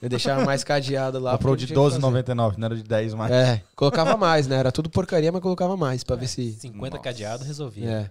Eu 0.00 0.08
deixava 0.08 0.44
mais 0.44 0.64
cadeado 0.64 1.18
lá. 1.20 1.32
Comprou 1.32 1.54
de 1.54 1.62
não 1.62 1.66
tinha 1.68 1.80
o 1.80 1.84
que 1.90 1.94
fazer. 2.00 2.32
R$12,99, 2.32 2.56
não 2.58 2.66
era 2.66 2.76
de 2.76 2.82
10 2.82 3.14
mais. 3.14 3.30
É, 3.32 3.62
colocava 3.76 4.16
mais, 4.16 4.48
né? 4.48 4.56
Era 4.56 4.72
tudo 4.72 4.90
porcaria, 4.90 5.30
mas 5.30 5.40
colocava 5.40 5.76
mais 5.76 6.02
pra 6.02 6.16
ver 6.16 6.26
se. 6.26 6.52
50 6.54 6.96
Nossa. 6.96 6.98
cadeado 7.02 7.44
resolvia. 7.44 7.88
É. 7.88 8.10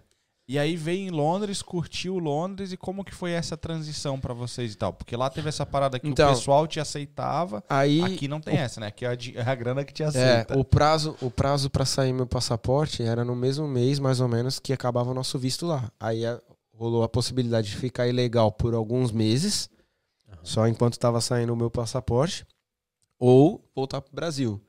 E 0.52 0.60
aí 0.60 0.76
veio 0.76 1.08
em 1.08 1.10
Londres, 1.10 1.62
curtiu 1.62 2.20
Londres 2.20 2.74
e 2.74 2.78
como 2.78 3.06
que 3.06 3.16
foi 3.16 3.32
essa 3.32 3.56
transição 3.56 4.20
pra 4.20 4.34
vocês 4.34 4.74
e 4.74 4.76
tal? 4.76 4.92
Porque 4.92 5.16
lá 5.16 5.30
teve 5.30 5.48
essa 5.48 5.66
parada 5.66 5.98
que 5.98 6.06
Então- 6.10 6.30
o 6.30 6.34
pessoal 6.36 6.68
te 6.68 6.78
aceitava, 6.78 7.64
Aí. 7.70 8.02
aqui 8.02 8.28
não 8.28 8.42
tem 8.42 8.58
essa, 8.58 8.82
né? 8.82 8.88
Aqui 8.88 9.06
é 9.06 9.08
a, 9.08 9.14
é 9.14 9.16
a 9.50 9.56
grana 9.56 9.86
que 9.86 9.94
te 9.94 10.04
É, 10.04 10.08
aceita. 10.08 10.60
o 10.60 10.66
prazo, 10.66 11.16
o 11.22 11.32
prazo 11.32 11.70
para 11.70 11.86
sair 11.86 12.12
meu 12.12 12.28
passaporte 12.28 13.02
era 13.02 13.24
no 13.24 13.34
mesmo 13.34 13.66
mês, 13.66 13.98
mais 13.98 14.20
ou 14.20 14.28
menos, 14.28 14.60
que 14.60 14.74
acabava 14.74 15.12
o 15.12 15.14
nosso 15.14 15.40
visto 15.40 15.66
lá. 15.66 15.90
Aí 15.98 16.26
a- 16.26 16.42
rolou 16.74 17.02
a 17.04 17.08
possibilidade 17.08 17.70
de 17.70 17.78
ficar 17.78 18.08
ilegal 18.10 18.52
por 18.52 18.74
alguns 18.74 19.10
meses, 19.14 19.70
só 20.44 20.68
enquanto 20.68 20.94
estava 20.96 21.22
saindo 21.22 21.54
o 21.54 21.56
meu 21.56 21.72
passaporte, 21.72 22.46
ou 23.18 23.64
voltar 23.74 24.02
pro 24.02 24.14
Brasil. 24.14 24.60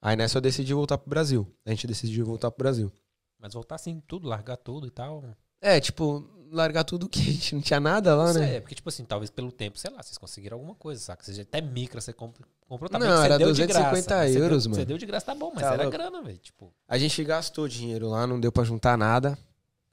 Aí 0.00 0.14
nessa 0.14 0.38
eu 0.38 0.42
decidi 0.42 0.72
voltar 0.74 0.96
pro 0.96 1.10
Brasil. 1.10 1.44
A 1.66 1.70
gente 1.70 1.88
decidiu 1.88 2.24
voltar 2.24 2.52
pro 2.52 2.62
Brasil. 2.62 2.92
Mas 3.38 3.54
voltar 3.54 3.76
assim, 3.76 4.02
tudo, 4.06 4.28
largar 4.28 4.56
tudo 4.56 4.86
e 4.86 4.90
tal. 4.90 5.24
É, 5.60 5.80
tipo, 5.80 6.24
largar 6.50 6.84
tudo 6.84 7.08
que 7.08 7.20
a 7.20 7.24
gente 7.24 7.54
não 7.54 7.62
tinha 7.62 7.80
nada 7.80 8.14
lá, 8.16 8.32
né? 8.32 8.56
é 8.56 8.60
porque, 8.60 8.74
tipo 8.74 8.88
assim, 8.88 9.04
talvez 9.04 9.30
pelo 9.30 9.50
tempo, 9.52 9.78
sei 9.78 9.90
lá, 9.90 10.02
vocês 10.02 10.18
conseguiram 10.18 10.56
alguma 10.56 10.74
coisa, 10.74 11.00
saca? 11.00 11.24
Seja 11.24 11.42
até 11.42 11.60
micro, 11.60 12.00
você 12.00 12.12
compra- 12.12 12.46
comprou 12.68 12.88
também. 12.88 13.08
Não, 13.08 13.18
que 13.20 13.24
era 13.24 13.38
deu 13.38 13.52
de 13.52 13.66
250 13.66 13.74
graça, 14.08 14.16
mas 14.24 14.32
você 14.32 14.38
euros, 14.38 14.62
deu, 14.64 14.70
mano. 14.70 14.82
Você 14.82 14.86
deu 14.86 14.98
de 14.98 15.06
graça, 15.06 15.26
tá 15.26 15.34
bom, 15.34 15.52
mas 15.54 15.62
Tá 15.64 15.74
era 15.74 15.82
louco. 15.84 15.96
grana, 15.98 16.22
velho. 16.22 16.38
Tipo, 16.38 16.72
A 16.88 16.98
gente 16.98 17.22
gastou 17.24 17.68
dinheiro 17.68 18.08
lá, 18.08 18.26
não 18.26 18.40
deu 18.40 18.50
pra 18.52 18.64
juntar 18.64 18.96
nada. 18.98 19.38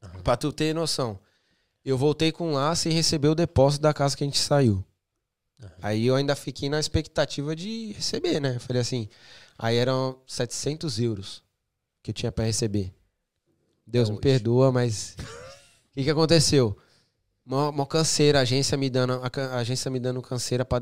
Aham. 0.04 0.22
Pra 0.22 0.36
tu 0.38 0.52
ter 0.52 0.74
noção. 0.74 1.20
Eu 1.84 1.98
voltei 1.98 2.32
com 2.32 2.52
lá 2.52 2.76
sem 2.76 2.92
receber 2.92 3.28
o 3.28 3.36
depósito 3.36 3.82
da 3.84 3.94
casa 3.94 4.18
que 4.18 4.24
a 4.24 4.28
gente 4.28 4.40
saiu. 4.40 4.84
Aham. 5.62 5.72
Aí 5.82 6.06
eu 6.08 6.16
ainda 6.16 6.36
fiquei 6.36 6.68
na 6.70 6.80
expectativa 6.80 7.56
de 7.56 7.92
receber, 7.94 8.40
né? 8.40 8.60
Falei 8.60 8.82
assim, 8.82 9.08
aí 9.58 9.78
eram 9.78 10.20
700 10.28 11.00
euros 11.00 11.44
que 12.04 12.12
eu 12.12 12.14
tinha 12.14 12.32
pra 12.32 12.46
receber. 12.46 12.94
Deus 13.86 14.10
É 14.10 14.12
me 14.12 14.18
hoje. 14.18 14.22
perdoa, 14.22 14.72
mas 14.72 15.16
o 15.20 15.94
que 15.94 16.04
que 16.04 16.10
aconteceu? 16.10 16.78
Mó, 17.46 17.72
mó 17.72 17.86
canseira, 17.86 18.40
a 18.40 18.42
agência 18.42 18.78
me 18.78 18.90
dando, 18.90 19.14
a, 19.14 19.56
a 19.56 19.58
agência 19.58 19.90
me 19.92 20.00
dando 20.00 20.22
canseira 20.22 20.66
pra... 20.66 20.82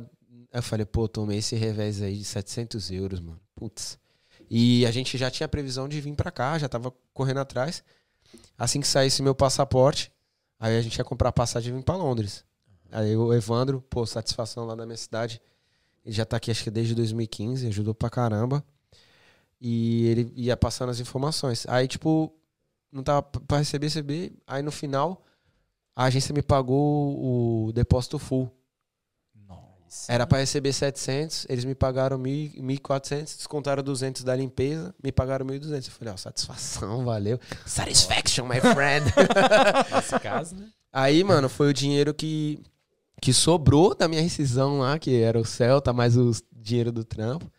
Eu 0.52 0.62
falei, 0.64 0.86
pô, 0.86 1.08
tomei 1.08 1.40
esse 1.40 1.56
revés 1.56 2.02
aí 2.02 2.18
de 2.18 2.24
700 2.24 2.92
euros, 2.92 3.20
mano. 3.20 3.40
Putz. 3.56 3.98
E 4.50 4.86
a 4.86 4.92
gente 4.92 5.18
já 5.18 5.32
tinha 5.32 5.48
previsão 5.48 5.90
de 5.90 6.00
vir 6.00 6.14
pra 6.14 6.30
cá, 6.32 6.58
já 6.60 6.70
tava 6.70 6.94
correndo 7.14 7.40
atrás. 7.40 7.84
Assim 8.58 8.80
que 8.80 8.88
saísse 8.88 9.22
meu 9.24 9.34
passaporte, 9.34 10.12
aí 10.60 10.78
a 10.78 10.82
gente 10.82 10.96
ia 10.96 11.04
comprar 11.04 11.32
passagem 11.32 11.74
e 11.74 11.78
vir 11.78 11.84
pra 11.84 11.96
Londres. 11.96 12.46
Aí 12.92 13.18
o 13.18 13.34
Evandro, 13.34 13.82
pô, 13.90 14.06
satisfação 14.06 14.66
lá 14.66 14.76
na 14.76 14.86
minha 14.86 14.98
cidade. 14.98 15.42
Ele 16.06 16.14
já 16.14 16.24
tá 16.24 16.38
aqui 16.38 16.52
acho 16.52 16.64
que 16.64 16.70
desde 16.70 16.94
2015, 16.94 17.68
ajudou 17.68 17.96
pra 17.96 18.10
caramba. 18.10 18.64
E 19.60 20.06
ele 20.08 20.32
ia 20.36 20.56
passando 20.56 20.90
as 20.90 21.00
informações. 21.00 21.66
Aí, 21.68 21.88
tipo, 21.88 22.32
não 22.94 23.04
tava 23.04 23.24
p- 23.24 23.40
pra 23.42 23.58
receber, 23.58 23.88
receber. 23.88 24.34
Aí 24.48 24.62
no 24.62 24.72
final, 24.72 25.24
a 25.96 26.06
agência 26.06 26.34
me 26.34 26.42
pagou 26.42 27.68
o 27.68 27.72
depósito 27.74 28.20
full. 28.20 28.50
Nossa. 29.48 30.12
Era 30.12 30.26
pra 30.26 30.40
receber 30.40 30.74
700, 30.74 31.46
eles 31.50 31.66
me 31.66 31.76
pagaram 31.76 32.18
1.000 32.18 32.60
1.400, 32.62 33.36
descontaram 33.38 33.84
200 33.84 34.24
da 34.24 34.36
limpeza, 34.36 34.94
me 35.04 35.12
pagaram 35.12 35.46
1.200. 35.46 35.86
Eu 35.88 35.92
falei, 35.92 36.14
ó, 36.14 36.18
satisfação, 36.18 37.04
valeu. 37.06 37.40
Satisfaction, 37.66 38.46
my 38.48 38.60
friend. 38.60 39.06
nesse 39.94 40.20
caso, 40.20 40.56
né? 40.56 40.70
Aí, 40.92 41.24
mano, 41.24 41.50
foi 41.50 41.70
o 41.70 41.74
dinheiro 41.74 42.14
que, 42.14 42.60
que 43.22 43.34
sobrou 43.34 43.96
da 43.96 44.08
minha 44.08 44.22
rescisão 44.22 44.80
lá, 44.80 45.00
que 45.00 45.22
era 45.22 45.40
o 45.40 45.46
Celta, 45.46 45.92
mais 45.92 46.16
o 46.16 46.32
dinheiro 46.52 46.92
do 46.92 47.04
trampo. 47.04 47.52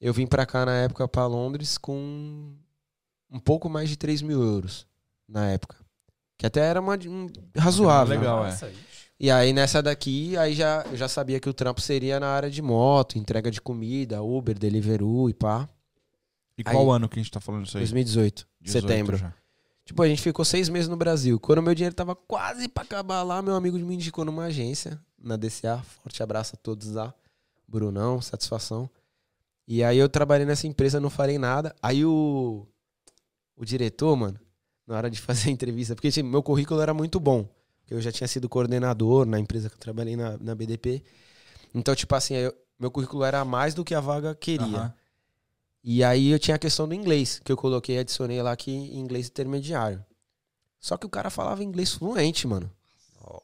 Eu 0.00 0.12
vim 0.14 0.26
pra 0.26 0.46
cá 0.46 0.64
na 0.64 0.76
época, 0.76 1.06
pra 1.08 1.26
Londres, 1.26 1.76
com 1.76 2.54
um 3.30 3.38
pouco 3.38 3.68
mais 3.68 3.88
de 3.88 3.96
3 3.96 4.22
mil 4.22 4.42
euros 4.42 4.86
na 5.28 5.48
época. 5.50 5.76
Que 6.36 6.46
até 6.46 6.60
era 6.60 6.80
uma, 6.80 6.94
um, 6.94 7.26
razoável. 7.56 8.18
Legal, 8.18 8.46
é. 8.46 8.50
Nossa, 8.50 8.68
ixi. 8.68 8.88
E 9.20 9.30
aí 9.30 9.52
nessa 9.52 9.82
daqui, 9.82 10.36
aí 10.36 10.54
já, 10.54 10.84
eu 10.90 10.96
já 10.96 11.08
sabia 11.08 11.40
que 11.40 11.48
o 11.48 11.52
trampo 11.54 11.80
seria 11.80 12.20
na 12.20 12.28
área 12.28 12.48
de 12.48 12.62
moto, 12.62 13.18
entrega 13.18 13.50
de 13.50 13.60
comida, 13.60 14.22
Uber, 14.22 14.56
Deliveroo 14.56 15.28
e 15.28 15.34
pá. 15.34 15.68
E 16.56 16.62
qual 16.62 16.90
Aí- 16.90 16.96
ano 16.96 17.08
que 17.08 17.18
a 17.18 17.22
gente 17.22 17.32
tá 17.32 17.40
falando 17.40 17.66
isso 17.66 17.76
aí? 17.76 17.82
2018, 17.82 18.46
18 18.60 18.82
setembro. 18.88 19.16
já. 19.16 19.34
Tipo, 19.84 20.02
a 20.02 20.08
gente 20.08 20.20
ficou 20.22 20.44
seis 20.44 20.68
meses 20.68 20.86
no 20.88 20.96
Brasil. 20.96 21.40
Quando 21.40 21.62
meu 21.62 21.74
dinheiro 21.74 21.94
tava 21.94 22.14
quase 22.14 22.68
pra 22.68 22.82
acabar 22.84 23.22
lá, 23.22 23.40
meu 23.40 23.54
amigo 23.54 23.78
me 23.78 23.94
indicou 23.94 24.24
numa 24.24 24.44
agência, 24.44 25.00
na 25.18 25.34
DCA. 25.36 25.82
Forte 26.02 26.22
abraço 26.22 26.54
a 26.56 26.58
todos 26.58 26.92
lá. 26.92 27.12
Brunão, 27.66 28.20
satisfação. 28.20 28.88
E 29.66 29.82
aí 29.82 29.98
eu 29.98 30.08
trabalhei 30.08 30.46
nessa 30.46 30.66
empresa, 30.66 31.00
não 31.00 31.10
falei 31.10 31.38
nada. 31.38 31.74
Aí 31.82 32.04
o, 32.04 32.66
o 33.58 33.64
diretor, 33.64 34.16
mano, 34.16 34.38
na 34.86 34.96
hora 34.96 35.10
de 35.10 35.20
fazer 35.20 35.48
a 35.50 35.52
entrevista, 35.52 35.94
porque 35.94 36.10
tipo, 36.10 36.28
meu 36.28 36.42
currículo 36.42 36.80
era 36.80 36.94
muito 36.94 37.18
bom. 37.20 37.44
porque 37.80 37.94
Eu 37.94 38.00
já 38.00 38.10
tinha 38.12 38.28
sido 38.28 38.48
coordenador 38.48 39.26
na 39.26 39.38
empresa 39.38 39.68
que 39.68 39.74
eu 39.74 39.80
trabalhei 39.80 40.16
na, 40.16 40.36
na 40.38 40.54
BDP. 40.54 41.02
Então, 41.74 41.94
tipo 41.94 42.14
assim, 42.14 42.34
eu- 42.34 42.54
meu 42.78 42.90
currículo 42.90 43.24
era 43.24 43.44
mais 43.44 43.74
do 43.74 43.84
que 43.84 43.94
a 43.94 44.00
vaga 44.00 44.34
queria. 44.34 44.64
Aham. 44.78 44.94
E 45.82 46.04
aí 46.04 46.28
eu 46.30 46.38
tinha 46.38 46.54
a 46.56 46.58
questão 46.58 46.86
do 46.88 46.94
inglês, 46.94 47.40
que 47.44 47.50
eu 47.50 47.56
coloquei, 47.56 47.98
adicionei 47.98 48.40
lá 48.42 48.54
que 48.56 48.70
inglês 48.70 49.28
intermediário. 49.28 50.04
Só 50.80 50.96
que 50.96 51.06
o 51.06 51.08
cara 51.08 51.30
falava 51.30 51.64
inglês 51.64 51.92
fluente, 51.94 52.46
mano. 52.46 52.70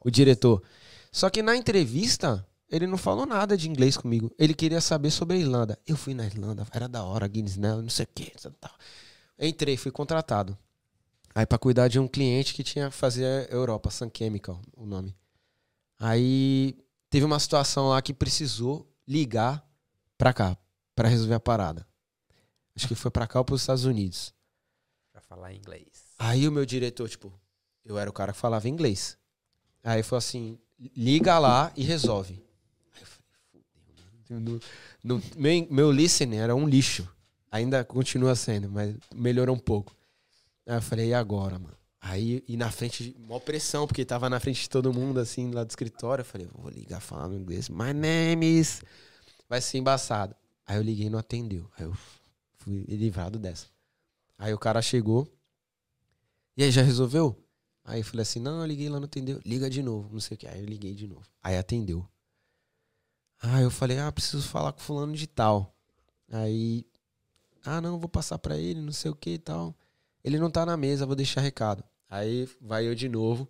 O 0.04 0.10
diretor. 0.10 0.62
Só 1.10 1.30
que 1.30 1.42
na 1.42 1.56
entrevista, 1.56 2.46
ele 2.68 2.86
não 2.86 2.98
falou 2.98 3.24
nada 3.24 3.56
de 3.56 3.68
inglês 3.68 3.96
comigo. 3.96 4.30
Ele 4.38 4.52
queria 4.54 4.80
saber 4.80 5.10
sobre 5.10 5.36
a 5.36 5.40
Irlanda. 5.40 5.78
Eu 5.86 5.96
fui 5.96 6.12
na 6.14 6.26
Irlanda, 6.26 6.66
era 6.72 6.88
da 6.88 7.02
hora, 7.02 7.26
Guinness, 7.26 7.56
né? 7.56 7.74
Não 7.74 7.88
sei 7.88 8.04
o 8.04 8.08
quê. 8.14 8.32
Entrei, 9.38 9.76
fui 9.76 9.90
contratado. 9.90 10.56
Aí 11.34 11.44
pra 11.44 11.58
cuidar 11.58 11.88
de 11.88 11.98
um 11.98 12.06
cliente 12.06 12.54
que 12.54 12.62
tinha 12.62 12.88
que 12.88 12.96
fazer 12.96 13.24
a 13.26 13.52
Europa, 13.52 13.90
Sun 13.90 14.10
Chemical, 14.16 14.60
o 14.76 14.86
nome. 14.86 15.16
Aí 15.98 16.78
teve 17.10 17.24
uma 17.24 17.40
situação 17.40 17.88
lá 17.88 18.00
que 18.00 18.14
precisou 18.14 18.88
ligar 19.06 19.66
pra 20.16 20.32
cá, 20.32 20.56
pra 20.94 21.08
resolver 21.08 21.34
a 21.34 21.40
parada. 21.40 21.86
Acho 22.76 22.86
que 22.86 22.94
foi 22.94 23.10
pra 23.10 23.26
cá 23.26 23.40
ou 23.40 23.44
pros 23.44 23.62
Estados 23.62 23.84
Unidos. 23.84 24.32
Pra 25.12 25.20
falar 25.20 25.52
inglês. 25.52 26.14
Aí 26.18 26.46
o 26.46 26.52
meu 26.52 26.64
diretor, 26.64 27.08
tipo, 27.08 27.32
eu 27.84 27.98
era 27.98 28.08
o 28.08 28.12
cara 28.12 28.32
que 28.32 28.38
falava 28.38 28.68
inglês. 28.68 29.18
Aí 29.82 30.02
falou 30.02 30.18
assim: 30.18 30.58
liga 30.96 31.38
lá 31.38 31.72
e 31.76 31.84
resolve. 31.84 32.42
Aí 32.94 33.02
eu 33.02 33.06
falei, 33.06 33.64
fudeu, 34.22 34.60
meu, 35.36 35.68
meu 35.70 35.92
listening 35.92 36.36
era 36.36 36.54
um 36.54 36.66
lixo. 36.66 37.08
Ainda 37.54 37.84
continua 37.84 38.34
sendo, 38.34 38.68
mas 38.68 38.96
melhorou 39.14 39.54
um 39.54 39.58
pouco. 39.60 39.94
Aí 40.66 40.76
eu 40.76 40.82
falei, 40.82 41.10
e 41.10 41.14
agora, 41.14 41.56
mano? 41.56 41.76
Aí, 42.00 42.42
e 42.48 42.56
na 42.56 42.68
frente, 42.68 43.14
mó 43.16 43.38
pressão, 43.38 43.86
porque 43.86 44.04
tava 44.04 44.28
na 44.28 44.40
frente 44.40 44.62
de 44.62 44.68
todo 44.68 44.92
mundo, 44.92 45.20
assim, 45.20 45.52
lá 45.52 45.62
do 45.62 45.70
escritório. 45.70 46.22
Eu 46.22 46.26
falei, 46.26 46.48
vou 46.52 46.68
ligar 46.68 46.98
falando 46.98 47.36
inglês. 47.36 47.68
My 47.68 47.92
name 47.94 48.58
is. 48.58 48.82
Vai 49.48 49.60
ser 49.60 49.78
embaçado. 49.78 50.34
Aí 50.66 50.78
eu 50.78 50.82
liguei 50.82 51.06
e 51.06 51.10
não 51.10 51.20
atendeu. 51.20 51.70
Aí 51.78 51.84
eu 51.84 51.96
fui 52.58 52.84
livrado 52.88 53.38
dessa. 53.38 53.68
Aí 54.36 54.52
o 54.52 54.58
cara 54.58 54.82
chegou. 54.82 55.32
E 56.56 56.64
aí, 56.64 56.72
já 56.72 56.82
resolveu? 56.82 57.40
Aí 57.84 58.00
eu 58.00 58.04
falei 58.04 58.22
assim, 58.22 58.40
não, 58.40 58.62
eu 58.62 58.66
liguei 58.66 58.88
lá, 58.88 58.98
não 58.98 59.06
atendeu. 59.06 59.40
Liga 59.46 59.70
de 59.70 59.80
novo, 59.80 60.12
não 60.12 60.20
sei 60.20 60.34
o 60.34 60.38
que. 60.38 60.48
Aí 60.48 60.58
eu 60.58 60.66
liguei 60.66 60.92
de 60.92 61.06
novo. 61.06 61.22
Aí 61.40 61.56
atendeu. 61.56 62.04
Aí 63.40 63.62
eu 63.62 63.70
falei, 63.70 64.00
ah, 64.00 64.10
preciso 64.10 64.42
falar 64.48 64.72
com 64.72 64.80
fulano 64.80 65.14
de 65.14 65.28
tal. 65.28 65.72
Aí, 66.32 66.84
ah, 67.64 67.80
não, 67.80 67.98
vou 67.98 68.08
passar 68.08 68.38
pra 68.38 68.56
ele, 68.56 68.80
não 68.80 68.92
sei 68.92 69.10
o 69.10 69.14
que 69.14 69.30
e 69.30 69.38
tal. 69.38 69.74
Ele 70.22 70.38
não 70.38 70.50
tá 70.50 70.64
na 70.64 70.76
mesa, 70.76 71.06
vou 71.06 71.16
deixar 71.16 71.40
recado. 71.40 71.84
Aí 72.08 72.48
vai 72.60 72.86
eu 72.86 72.94
de 72.94 73.08
novo 73.08 73.48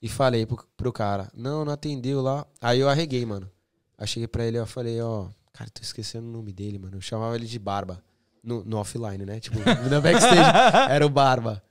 e 0.00 0.08
falei 0.08 0.44
pro, 0.44 0.66
pro 0.76 0.92
cara, 0.92 1.30
não, 1.34 1.64
não 1.64 1.72
atendeu 1.72 2.20
lá. 2.20 2.46
Aí 2.60 2.80
eu 2.80 2.88
arreguei, 2.88 3.24
mano. 3.24 3.50
Aí 3.96 4.06
cheguei 4.06 4.26
pra 4.26 4.44
ele, 4.44 4.58
eu 4.58 4.66
falei, 4.66 5.00
ó, 5.00 5.28
cara, 5.52 5.70
tô 5.70 5.80
esquecendo 5.80 6.26
o 6.26 6.32
nome 6.32 6.52
dele, 6.52 6.78
mano. 6.78 6.96
Eu 6.96 7.00
chamava 7.00 7.34
ele 7.34 7.46
de 7.46 7.58
Barba. 7.58 8.02
No, 8.42 8.64
no 8.64 8.78
offline, 8.78 9.24
né? 9.24 9.38
Tipo, 9.38 9.58
no 9.58 10.02
backstage 10.02 10.50
era 10.90 11.06
o 11.06 11.08
Barba. 11.08 11.62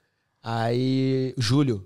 Aí, 0.42 1.34
Júlio, 1.38 1.86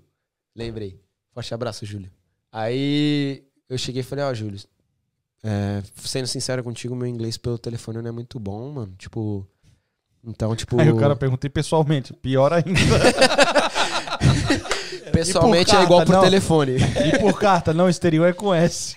lembrei. 0.55 1.01
Forte 1.33 1.53
abraço, 1.53 1.85
Júlio. 1.85 2.11
Aí 2.51 3.43
eu 3.67 3.77
cheguei 3.77 4.01
e 4.01 4.03
falei, 4.03 4.23
ó, 4.23 4.33
Júlio, 4.33 4.59
é, 5.43 5.83
sendo 5.97 6.27
sincero 6.27 6.63
contigo, 6.63 6.95
meu 6.95 7.07
inglês 7.07 7.37
pelo 7.37 7.57
telefone 7.57 8.01
não 8.01 8.09
é 8.09 8.11
muito 8.11 8.39
bom, 8.39 8.71
mano. 8.71 8.95
Tipo. 8.97 9.47
Então, 10.25 10.55
tipo. 10.55 10.79
Aí 10.81 10.89
o 10.91 10.97
cara 10.97 11.15
perguntei 11.15 11.49
pessoalmente, 11.49 12.13
pior 12.13 12.51
ainda. 12.53 12.71
pessoalmente 15.11 15.71
E 15.71 15.75
por 15.75 15.81
é 15.81 15.83
igual 15.83 15.99
carta, 15.99 16.11
por 16.11 16.15
não. 16.17 16.23
telefone. 16.23 16.71
e 16.77 17.19
por 17.19 17.39
carta, 17.39 17.73
não, 17.73 17.89
exterior 17.89 18.27
é 18.27 18.33
com 18.33 18.53
S. 18.53 18.95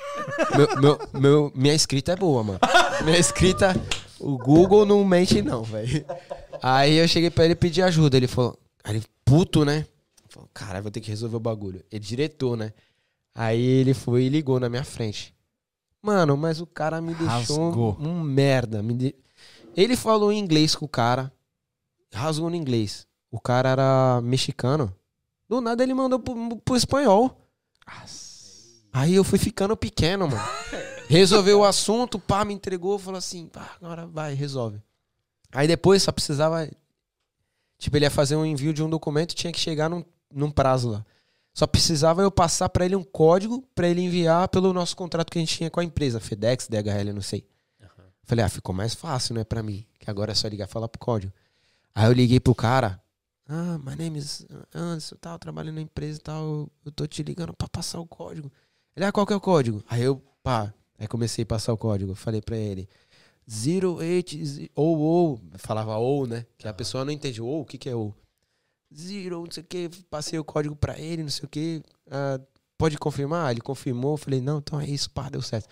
meu, 0.56 0.80
meu, 0.80 0.98
meu- 1.20 1.52
minha 1.54 1.74
escrita 1.74 2.12
é 2.12 2.16
boa, 2.16 2.42
mano. 2.42 2.58
Minha 3.04 3.18
escrita. 3.18 3.74
O 4.18 4.36
Google 4.36 4.84
não 4.84 5.04
mente, 5.04 5.40
não, 5.42 5.62
velho. 5.62 6.04
Aí 6.60 6.96
eu 6.96 7.06
cheguei 7.06 7.30
pra 7.30 7.44
ele 7.44 7.54
pedir 7.54 7.82
ajuda. 7.82 8.16
Ele 8.16 8.26
falou. 8.26 8.58
Ele, 8.88 9.02
puto, 9.24 9.64
né? 9.64 9.86
Falou, 10.28 10.48
caralho, 10.52 10.82
vou 10.82 10.90
ter 10.90 11.00
que 11.00 11.10
resolver 11.10 11.36
o 11.36 11.40
bagulho. 11.40 11.82
Ele 11.90 12.00
diretor, 12.04 12.56
né? 12.56 12.72
Aí 13.34 13.62
ele 13.64 13.94
foi 13.94 14.24
e 14.24 14.28
ligou 14.28 14.58
na 14.58 14.68
minha 14.68 14.82
frente. 14.82 15.32
Mano, 16.02 16.36
mas 16.36 16.60
o 16.60 16.66
cara 16.66 17.00
me 17.00 17.14
deixou 17.14 17.66
Rasgou. 17.68 17.96
um 18.00 18.20
merda. 18.20 18.82
me 18.82 18.94
de- 18.94 19.14
Ele 19.78 19.94
falou 19.94 20.32
em 20.32 20.40
inglês 20.40 20.74
com 20.74 20.86
o 20.86 20.88
cara. 20.88 21.32
Rasgou 22.12 22.50
no 22.50 22.56
inglês. 22.56 23.06
O 23.30 23.38
cara 23.38 23.68
era 23.68 24.20
mexicano. 24.20 24.92
Do 25.48 25.60
nada 25.60 25.84
ele 25.84 25.94
mandou 25.94 26.18
pro, 26.18 26.56
pro 26.56 26.74
espanhol. 26.74 27.40
Aí 28.92 29.14
eu 29.14 29.22
fui 29.22 29.38
ficando 29.38 29.76
pequeno, 29.76 30.26
mano. 30.26 30.42
Resolveu 31.06 31.60
o 31.60 31.64
assunto, 31.64 32.18
pá, 32.18 32.44
me 32.44 32.52
entregou, 32.52 32.98
falou 32.98 33.18
assim, 33.18 33.46
pá, 33.46 33.76
agora 33.80 34.04
vai, 34.04 34.34
resolve. 34.34 34.82
Aí 35.52 35.68
depois 35.68 36.02
só 36.02 36.10
precisava. 36.10 36.68
Tipo, 37.78 37.96
ele 37.96 38.04
ia 38.04 38.10
fazer 38.10 38.34
um 38.34 38.44
envio 38.44 38.74
de 38.74 38.82
um 38.82 38.90
documento 38.90 39.32
tinha 39.32 39.52
que 39.52 39.60
chegar 39.60 39.88
num, 39.88 40.04
num 40.34 40.50
prazo 40.50 40.90
lá. 40.90 41.06
Só 41.54 41.68
precisava 41.68 42.20
eu 42.20 42.32
passar 42.32 42.68
pra 42.68 42.84
ele 42.84 42.96
um 42.96 43.04
código 43.04 43.62
pra 43.76 43.88
ele 43.88 44.00
enviar 44.00 44.48
pelo 44.48 44.72
nosso 44.72 44.96
contrato 44.96 45.30
que 45.30 45.38
a 45.38 45.40
gente 45.40 45.56
tinha 45.56 45.70
com 45.70 45.78
a 45.78 45.84
empresa, 45.84 46.18
FedEx, 46.18 46.66
DHL, 46.66 47.14
não 47.14 47.22
sei. 47.22 47.46
Falei, 48.28 48.44
ah, 48.44 48.48
ficou 48.50 48.74
mais 48.74 48.92
fácil, 48.92 49.34
né, 49.34 49.42
pra 49.42 49.62
mim. 49.62 49.86
Que 49.98 50.10
agora 50.10 50.32
é 50.32 50.34
só 50.34 50.46
ligar 50.48 50.68
e 50.68 50.70
falar 50.70 50.86
pro 50.86 51.00
código. 51.00 51.32
Aí 51.94 52.04
eu 52.04 52.12
liguei 52.12 52.38
pro 52.38 52.54
cara. 52.54 53.02
Ah, 53.48 53.78
my 53.78 53.96
name 53.96 54.18
is 54.18 54.46
Anderson, 54.74 55.16
tal, 55.18 55.38
trabalho 55.38 55.72
na 55.72 55.80
empresa 55.80 56.18
e 56.18 56.22
tal. 56.22 56.70
eu- 56.84 56.92
tô 56.92 57.06
te 57.06 57.22
ligando 57.22 57.54
pra 57.54 57.66
passar 57.66 57.98
o 57.98 58.06
código. 58.06 58.52
Ele, 58.94 59.06
ah, 59.06 59.10
qual 59.10 59.26
que 59.26 59.32
é 59.32 59.36
o 59.36 59.40
código? 59.40 59.82
Aí 59.88 60.02
eu, 60.02 60.22
pá, 60.42 60.74
aí 60.98 61.08
comecei 61.08 61.42
a 61.42 61.46
passar 61.46 61.72
o 61.72 61.78
código. 61.78 62.14
Falei 62.14 62.42
pra 62.42 62.54
ele, 62.58 62.86
08, 63.46 64.36
ou, 64.74 64.98
ou, 64.98 65.40
falava 65.56 65.96
ou, 65.96 66.26
né? 66.26 66.44
Que 66.58 66.68
a 66.68 66.74
pessoa 66.74 67.06
não 67.06 67.12
entende, 67.12 67.40
ou, 67.40 67.62
o 67.62 67.64
que 67.64 67.78
que 67.78 67.88
é 67.88 67.94
ou? 67.94 68.14
Zero, 68.94 69.42
não 69.42 69.50
sei 69.50 69.62
o 69.62 69.66
que, 69.66 69.88
passei 70.10 70.38
o 70.38 70.44
código 70.44 70.76
pra 70.76 70.98
ele, 70.98 71.22
não 71.22 71.30
sei 71.30 71.46
o 71.46 71.48
que. 71.48 71.82
pode 72.76 72.98
confirmar? 72.98 73.50
Ele 73.52 73.62
confirmou, 73.62 74.18
falei, 74.18 74.42
não, 74.42 74.58
então 74.58 74.78
é 74.78 74.86
isso, 74.86 75.10
pá, 75.10 75.30
deu 75.30 75.40
certo. 75.40 75.66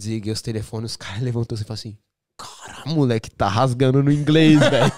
Desliguei 0.00 0.32
os 0.32 0.40
telefones, 0.40 0.92
os 0.92 0.96
caras 0.96 1.20
levantou 1.22 1.56
e 1.56 1.62
falou 1.62 1.74
assim, 1.74 1.96
cara, 2.38 2.82
moleque, 2.86 3.30
tá 3.30 3.48
rasgando 3.48 4.02
no 4.02 4.10
inglês, 4.10 4.58
velho. 4.58 4.92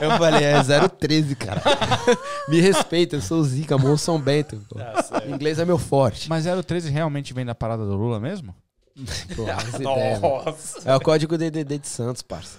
eu 0.00 0.10
falei, 0.18 0.44
é 0.44 0.88
013, 0.88 1.36
cara. 1.36 1.62
Me 2.48 2.58
respeita, 2.60 3.16
eu 3.16 3.20
sou 3.20 3.42
Zica, 3.44 3.74
amor 3.74 3.98
São 3.98 4.18
Bento. 4.18 4.60
pô. 4.68 4.78
Inglês 5.28 5.58
é 5.58 5.64
meu 5.64 5.78
forte. 5.78 6.28
Mas 6.28 6.44
013 6.44 6.90
realmente 6.90 7.34
vem 7.34 7.44
da 7.44 7.54
parada 7.54 7.84
do 7.84 7.94
Lula 7.94 8.18
mesmo? 8.18 8.54
Pô, 9.34 9.42
mano. 9.44 10.20
Nossa. 10.20 10.88
É 10.88 10.94
o 10.94 11.00
código 11.00 11.36
DDD 11.36 11.78
de 11.78 11.88
Santos, 11.88 12.22
parça. 12.22 12.58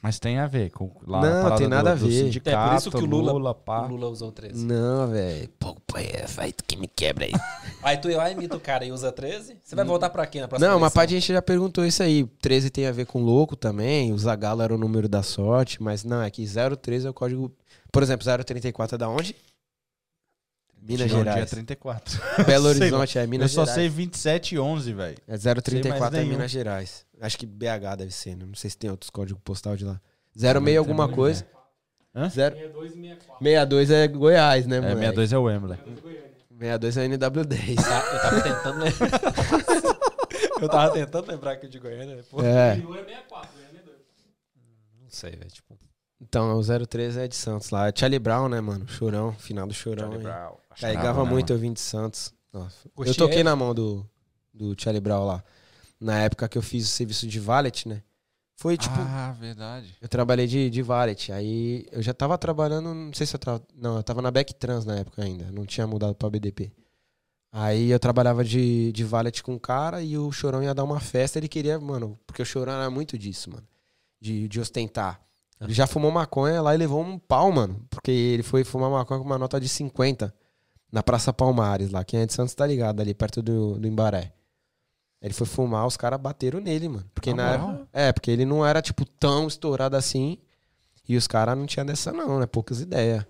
Mas 0.00 0.20
tem 0.20 0.38
a 0.38 0.46
ver 0.46 0.70
com 0.70 0.92
lá 1.04 1.20
Não, 1.20 1.56
tem 1.56 1.66
nada 1.66 1.90
do, 1.96 2.04
a 2.04 2.08
ver. 2.08 2.12
sindicato, 2.24 2.56
É 2.56 2.68
por 2.70 2.76
isso 2.78 2.90
que 2.90 2.96
o 2.98 3.04
Lula- 3.04 3.52
pá. 3.52 3.82
O 3.82 3.88
Lula 3.88 4.08
usou 4.08 4.30
13. 4.30 4.64
Não, 4.64 5.08
velho. 5.08 5.48
Pô, 5.58 5.74
pai, 5.88 6.06
é, 6.12 6.24
vai 6.26 6.52
tu 6.52 6.62
que 6.64 6.76
me 6.76 6.86
quebra 6.86 7.24
aí. 7.24 7.32
Aí 7.82 7.96
tu 7.96 8.08
vai 8.14 8.32
imita 8.32 8.56
o 8.56 8.60
cara 8.60 8.84
e 8.84 8.92
usa 8.92 9.10
13? 9.10 9.56
Você 9.62 9.74
vai 9.74 9.84
voltar 9.84 10.10
pra 10.10 10.24
quê 10.26 10.40
na 10.40 10.46
próxima 10.46 10.68
Não, 10.68 10.76
uma 10.76 10.82
eleição? 10.86 10.94
parte 11.00 11.14
a 11.14 11.18
gente 11.20 11.32
já 11.32 11.42
perguntou 11.42 11.84
isso 11.84 12.02
aí. 12.02 12.24
13 12.40 12.70
tem 12.70 12.86
a 12.86 12.92
ver 12.92 13.06
com 13.06 13.20
louco 13.22 13.56
também. 13.56 14.12
O 14.12 14.18
Zagalo 14.18 14.62
era 14.62 14.72
o 14.74 14.78
número 14.78 15.08
da 15.08 15.22
sorte. 15.22 15.82
Mas 15.82 16.04
não, 16.04 16.22
é 16.22 16.30
que 16.30 16.44
013 16.80 17.06
é 17.06 17.10
o 17.10 17.14
código. 17.14 17.52
Por 17.90 18.02
exemplo, 18.02 18.24
034 18.44 18.94
é 18.94 18.98
da 18.98 19.08
onde? 19.08 19.34
Minas 20.80 21.08
dia 21.08 21.18
Gerais. 21.18 21.50
34. 21.50 22.20
Belo 22.46 22.68
Sei 22.72 22.80
Horizonte 22.82 23.18
é 23.18 23.24
Eu 23.24 23.28
Minas 23.28 23.50
só 23.52 23.62
Gerais. 23.64 23.74
sei 23.80 23.88
27 23.88 24.54
e 24.54 24.58
11, 24.58 24.92
velho. 24.92 25.16
É 25.26 25.36
Sei 25.36 25.52
mais 25.52 25.62
034 25.64 26.18
é. 26.20 26.24
Minas 26.24 26.50
Gerais. 26.50 27.04
Acho 27.20 27.38
que 27.38 27.46
BH 27.46 27.96
deve 27.98 28.12
ser, 28.12 28.36
né? 28.36 28.44
Não 28.46 28.54
sei 28.54 28.70
se 28.70 28.78
tem 28.78 28.90
outros 28.90 29.10
códigos 29.10 29.40
postal 29.44 29.76
de 29.76 29.84
lá. 29.84 30.00
06 30.36 30.76
alguma 30.78 31.08
coisa. 31.08 31.46
Hã? 32.14 32.28
Zero- 32.28 32.54
62 32.56 32.92
e 32.92 32.94
64. 32.94 33.44
62 33.44 33.90
é 33.90 34.08
Goiás, 34.08 34.66
né, 34.66 34.76
É, 34.76 34.80
mano? 34.80 34.94
62 34.94 35.32
é 35.32 35.38
o 35.38 35.42
Wembley. 35.42 35.78
62 36.58 36.96
é 36.96 37.08
NW10. 37.08 37.76
Tá, 37.76 38.12
eu 38.12 38.22
tava 38.22 38.40
tentando 38.42 38.78
lembrar. 38.80 39.10
eu 40.62 40.68
tava 40.68 40.92
tentando 40.92 41.28
lembrar 41.30 41.52
aqui 41.52 41.68
de 41.68 41.78
Goiânia. 41.78 42.24
Pô. 42.30 42.42
É. 42.42 42.74
Rio 42.74 42.94
é 42.94 43.04
64, 43.04 43.50
Goiânia 43.52 43.80
é 43.80 43.82
2. 43.82 43.96
Não 45.02 45.10
sei, 45.10 45.30
velho. 45.32 45.50
Tipo, 45.50 45.78
Então, 46.20 46.58
o 46.58 46.86
03 46.86 47.16
é 47.16 47.28
de 47.28 47.36
Santos 47.36 47.70
lá. 47.70 47.88
É 47.88 47.92
Charlie 47.94 48.18
Brown, 48.18 48.48
né, 48.48 48.60
mano? 48.60 48.88
Chorão, 48.88 49.32
final 49.34 49.66
do 49.66 49.74
Chorão. 49.74 50.08
Charlie. 50.10 50.22
Brown. 50.22 50.56
Carregava 50.80 51.24
né, 51.24 51.30
muito 51.30 51.50
mano? 51.52 51.58
eu 51.58 51.60
vim 51.60 51.72
de 51.72 51.80
Santos. 51.80 52.32
Nossa. 52.52 52.88
Eu 52.98 53.14
toquei 53.14 53.38
ele? 53.38 53.44
na 53.44 53.54
mão 53.54 53.74
do, 53.74 54.08
do 54.54 54.74
Charlie 54.80 55.00
Brown 55.00 55.24
lá. 55.26 55.44
Na 56.00 56.18
época 56.20 56.48
que 56.48 56.56
eu 56.56 56.62
fiz 56.62 56.84
o 56.84 56.90
serviço 56.90 57.26
de 57.26 57.40
valet, 57.40 57.88
né? 57.88 58.02
Foi 58.56 58.76
tipo. 58.76 58.96
Ah, 58.98 59.34
verdade. 59.38 59.94
Eu 60.00 60.08
trabalhei 60.08 60.46
de, 60.46 60.68
de 60.68 60.82
valet. 60.82 61.32
Aí 61.32 61.86
eu 61.92 62.02
já 62.02 62.12
tava 62.12 62.36
trabalhando. 62.36 62.92
Não 62.92 63.12
sei 63.12 63.26
se 63.26 63.36
eu 63.36 63.38
tava. 63.38 63.62
Não, 63.74 63.96
eu 63.96 64.02
tava 64.02 64.20
na 64.20 64.30
Backtrans 64.30 64.84
na 64.84 64.96
época 64.96 65.22
ainda. 65.22 65.50
Não 65.52 65.64
tinha 65.64 65.86
mudado 65.86 66.14
pra 66.14 66.28
BDP. 66.28 66.72
Aí 67.52 67.90
eu 67.90 67.98
trabalhava 67.98 68.44
de, 68.44 68.92
de 68.92 69.04
valet 69.04 69.42
com 69.42 69.54
o 69.54 69.60
cara 69.60 70.02
e 70.02 70.18
o 70.18 70.30
Chorão 70.32 70.62
ia 70.62 70.74
dar 70.74 70.84
uma 70.84 71.00
festa. 71.00 71.38
Ele 71.38 71.48
queria, 71.48 71.78
mano, 71.78 72.18
porque 72.26 72.42
o 72.42 72.44
Chorão 72.44 72.72
era 72.74 72.90
muito 72.90 73.16
disso, 73.16 73.50
mano. 73.50 73.66
De, 74.20 74.48
de 74.48 74.60
ostentar. 74.60 75.20
Ele 75.60 75.72
já 75.72 75.86
fumou 75.86 76.10
maconha 76.10 76.60
lá 76.60 76.74
e 76.74 76.78
levou 76.78 77.02
um 77.02 77.18
pau, 77.18 77.50
mano. 77.50 77.84
Porque 77.90 78.10
ele 78.10 78.42
foi 78.42 78.64
fumar 78.64 78.90
maconha 78.90 79.20
com 79.20 79.26
uma 79.26 79.38
nota 79.38 79.60
de 79.60 79.68
50 79.68 80.32
na 80.90 81.02
Praça 81.02 81.32
Palmares, 81.32 81.90
lá. 81.90 82.04
Quem 82.04 82.20
é 82.20 82.26
de 82.26 82.32
Santos 82.32 82.54
tá 82.54 82.66
ligado, 82.66 83.00
ali 83.00 83.14
perto 83.14 83.42
do, 83.42 83.78
do 83.78 83.86
Embaré. 83.86 84.32
Ele 85.20 85.34
foi 85.34 85.46
fumar, 85.46 85.86
os 85.86 85.96
caras 85.96 86.20
bateram 86.20 86.60
nele, 86.60 86.88
mano. 86.88 87.10
Porque 87.12 87.34
Na 87.34 87.44
na 87.44 87.54
época. 87.54 87.88
É, 87.92 88.12
porque 88.12 88.30
ele 88.30 88.44
não 88.44 88.64
era, 88.64 88.80
tipo, 88.80 89.04
tão 89.04 89.48
estourado 89.48 89.96
assim. 89.96 90.38
E 91.08 91.16
os 91.16 91.26
caras 91.26 91.56
não 91.56 91.66
tinham 91.66 91.86
dessa, 91.86 92.12
não, 92.12 92.38
né? 92.38 92.46
Poucas 92.46 92.80
ideias. 92.80 93.24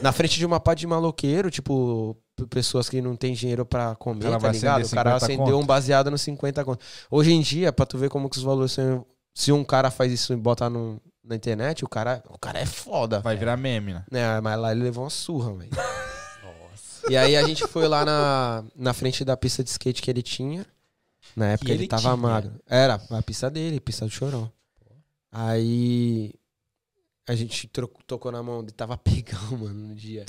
Na 0.00 0.12
frente 0.12 0.38
de 0.38 0.46
uma 0.46 0.60
pá 0.60 0.74
de 0.74 0.86
maloqueiro, 0.86 1.50
tipo, 1.50 2.16
pessoas 2.48 2.88
que 2.88 3.00
não 3.00 3.16
têm 3.16 3.34
dinheiro 3.34 3.64
pra 3.64 3.94
comer, 3.96 4.24
cara 4.24 4.38
tá 4.38 4.52
ligado? 4.52 4.84
O 4.84 4.90
cara 4.90 5.10
50 5.10 5.16
acendeu 5.16 5.44
conto. 5.44 5.58
um 5.58 5.66
baseado 5.66 6.10
no 6.10 6.18
50 6.18 6.64
conto. 6.64 6.84
Hoje 7.10 7.32
em 7.32 7.40
dia, 7.40 7.72
pra 7.72 7.86
tu 7.86 7.98
ver 7.98 8.08
como 8.08 8.28
que 8.28 8.36
os 8.36 8.42
valores 8.42 8.72
são. 8.72 9.04
Se 9.34 9.50
um 9.50 9.64
cara 9.64 9.90
faz 9.90 10.12
isso 10.12 10.32
e 10.32 10.36
bota 10.36 10.68
no, 10.68 11.00
na 11.24 11.34
internet, 11.34 11.84
o 11.84 11.88
cara, 11.88 12.22
o 12.28 12.38
cara 12.38 12.58
é 12.60 12.66
foda. 12.66 13.20
Vai 13.20 13.36
virar 13.36 13.56
meme, 13.56 13.94
né? 13.94 14.04
É, 14.12 14.40
mas 14.40 14.58
lá 14.58 14.72
ele 14.72 14.82
levou 14.82 15.04
uma 15.04 15.10
surra, 15.10 15.54
velho. 15.54 15.70
Nossa. 16.44 17.10
E 17.10 17.16
aí 17.16 17.34
a 17.34 17.42
gente 17.46 17.66
foi 17.66 17.88
lá 17.88 18.04
na, 18.04 18.64
na 18.76 18.92
frente 18.92 19.24
da 19.24 19.36
pista 19.36 19.64
de 19.64 19.70
skate 19.70 20.02
que 20.02 20.10
ele 20.10 20.22
tinha. 20.22 20.66
Na 21.36 21.48
época 21.52 21.70
ele, 21.70 21.82
ele 21.84 21.88
tava 21.88 22.02
tinha? 22.02 22.16
magro. 22.16 22.52
Era 22.66 22.94
a 23.10 23.22
pista 23.22 23.50
dele, 23.50 23.80
pista 23.80 24.04
do 24.04 24.10
chorão. 24.10 24.50
Aí 25.30 26.34
a 27.26 27.34
gente 27.34 27.66
tro- 27.68 27.90
tocou 28.06 28.30
na 28.30 28.42
mão 28.42 28.60
dele, 28.62 28.72
tava 28.72 28.96
pegão, 28.98 29.56
mano, 29.58 29.88
no 29.88 29.94
dia. 29.94 30.26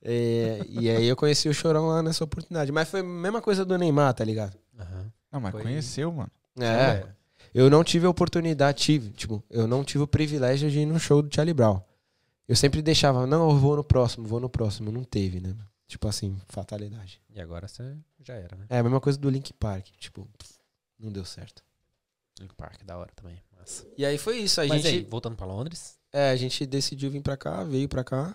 É, 0.00 0.60
e 0.68 0.90
aí 0.90 1.06
eu 1.06 1.16
conheci 1.16 1.48
o 1.48 1.54
chorão 1.54 1.88
lá 1.88 2.02
nessa 2.02 2.24
oportunidade. 2.24 2.72
Mas 2.72 2.88
foi 2.88 3.00
a 3.00 3.04
mesma 3.04 3.40
coisa 3.42 3.64
do 3.64 3.76
Neymar, 3.76 4.14
tá 4.14 4.24
ligado? 4.24 4.56
Aham. 4.78 5.12
Não, 5.30 5.40
mas 5.40 5.52
Foi- 5.52 5.62
conheceu, 5.62 6.10
mano. 6.12 6.30
É. 6.58 7.06
Eu 7.54 7.68
não 7.68 7.84
tive 7.84 8.06
a 8.06 8.10
oportunidade, 8.10 8.78
tive, 8.82 9.10
tipo, 9.10 9.42
eu 9.50 9.66
não 9.66 9.84
tive 9.84 10.04
o 10.04 10.06
privilégio 10.06 10.70
de 10.70 10.80
ir 10.80 10.86
no 10.86 10.98
show 10.98 11.20
do 11.22 11.34
Charlie 11.34 11.52
Brown. 11.52 11.80
Eu 12.48 12.56
sempre 12.56 12.80
deixava, 12.82 13.26
não, 13.26 13.50
eu 13.50 13.56
vou 13.58 13.76
no 13.76 13.84
próximo, 13.84 14.26
vou 14.26 14.40
no 14.40 14.48
próximo. 14.48 14.90
Não 14.90 15.04
teve, 15.04 15.40
né? 15.40 15.54
Tipo 15.92 16.08
assim, 16.08 16.40
fatalidade. 16.48 17.20
E 17.28 17.38
agora 17.38 17.68
você 17.68 17.94
já 18.18 18.32
era, 18.32 18.56
né? 18.56 18.64
É 18.70 18.78
a 18.78 18.82
mesma 18.82 18.98
coisa 18.98 19.18
do 19.18 19.28
Link 19.28 19.52
Park, 19.52 19.88
tipo, 19.98 20.26
não 20.98 21.12
deu 21.12 21.22
certo. 21.22 21.62
Link 22.40 22.54
Park, 22.54 22.82
da 22.82 22.96
hora 22.96 23.12
também. 23.14 23.42
Massa. 23.58 23.86
E 23.98 24.06
aí 24.06 24.16
foi 24.16 24.38
isso, 24.38 24.58
a 24.62 24.66
Mas 24.66 24.80
gente, 24.80 24.94
aí, 24.94 25.04
voltando 25.04 25.36
pra 25.36 25.44
Londres, 25.44 25.98
é, 26.10 26.30
a 26.30 26.36
gente 26.36 26.64
decidiu 26.64 27.10
vir 27.10 27.20
pra 27.20 27.36
cá, 27.36 27.62
veio 27.62 27.90
pra 27.90 28.02
cá. 28.02 28.34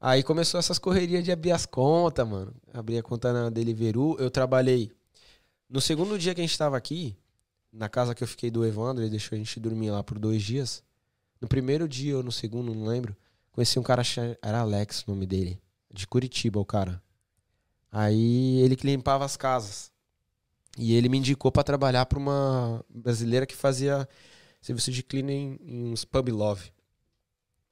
Aí 0.00 0.24
começou 0.24 0.58
essas 0.58 0.76
correrias 0.76 1.22
de 1.22 1.30
abrir 1.30 1.52
as 1.52 1.66
contas, 1.66 2.26
mano. 2.26 2.52
Abri 2.74 2.98
a 2.98 3.02
conta 3.02 3.32
na 3.32 3.48
Deliveroo, 3.48 4.16
eu 4.18 4.28
trabalhei. 4.28 4.90
No 5.68 5.80
segundo 5.80 6.18
dia 6.18 6.34
que 6.34 6.40
a 6.40 6.44
gente 6.44 6.58
tava 6.58 6.76
aqui, 6.76 7.16
na 7.72 7.88
casa 7.88 8.12
que 8.12 8.24
eu 8.24 8.28
fiquei 8.28 8.50
do 8.50 8.66
Evandro, 8.66 9.04
ele 9.04 9.10
deixou 9.10 9.36
a 9.36 9.38
gente 9.38 9.60
dormir 9.60 9.92
lá 9.92 10.02
por 10.02 10.18
dois 10.18 10.42
dias. 10.42 10.82
No 11.40 11.46
primeiro 11.46 11.88
dia 11.88 12.16
ou 12.16 12.24
no 12.24 12.32
segundo, 12.32 12.74
não 12.74 12.86
lembro, 12.86 13.16
conheci 13.52 13.78
um 13.78 13.84
cara, 13.84 14.02
era 14.42 14.58
Alex 14.58 15.04
o 15.06 15.12
nome 15.12 15.26
dele, 15.26 15.60
de 15.92 16.06
Curitiba, 16.06 16.60
o 16.60 16.64
cara. 16.64 17.02
Aí 17.90 18.60
ele 18.60 18.76
que 18.76 18.86
limpava 18.86 19.24
as 19.24 19.36
casas. 19.36 19.90
E 20.78 20.94
ele 20.94 21.08
me 21.08 21.18
indicou 21.18 21.50
pra 21.50 21.64
trabalhar 21.64 22.06
pra 22.06 22.18
uma 22.18 22.84
brasileira 22.88 23.44
que 23.44 23.56
fazia 23.56 24.08
serviço 24.60 24.92
de 24.92 25.02
cleaning 25.02 25.58
em 25.62 25.92
uns 25.92 26.04
pub 26.04 26.28
love. 26.28 26.72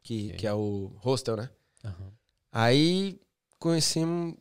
Que, 0.02 0.32
que 0.32 0.46
é 0.46 0.54
o 0.54 0.92
hostel, 0.96 1.36
né? 1.36 1.50
aham. 1.84 2.12
Aí 2.50 3.20
conhecemos, 3.58 4.34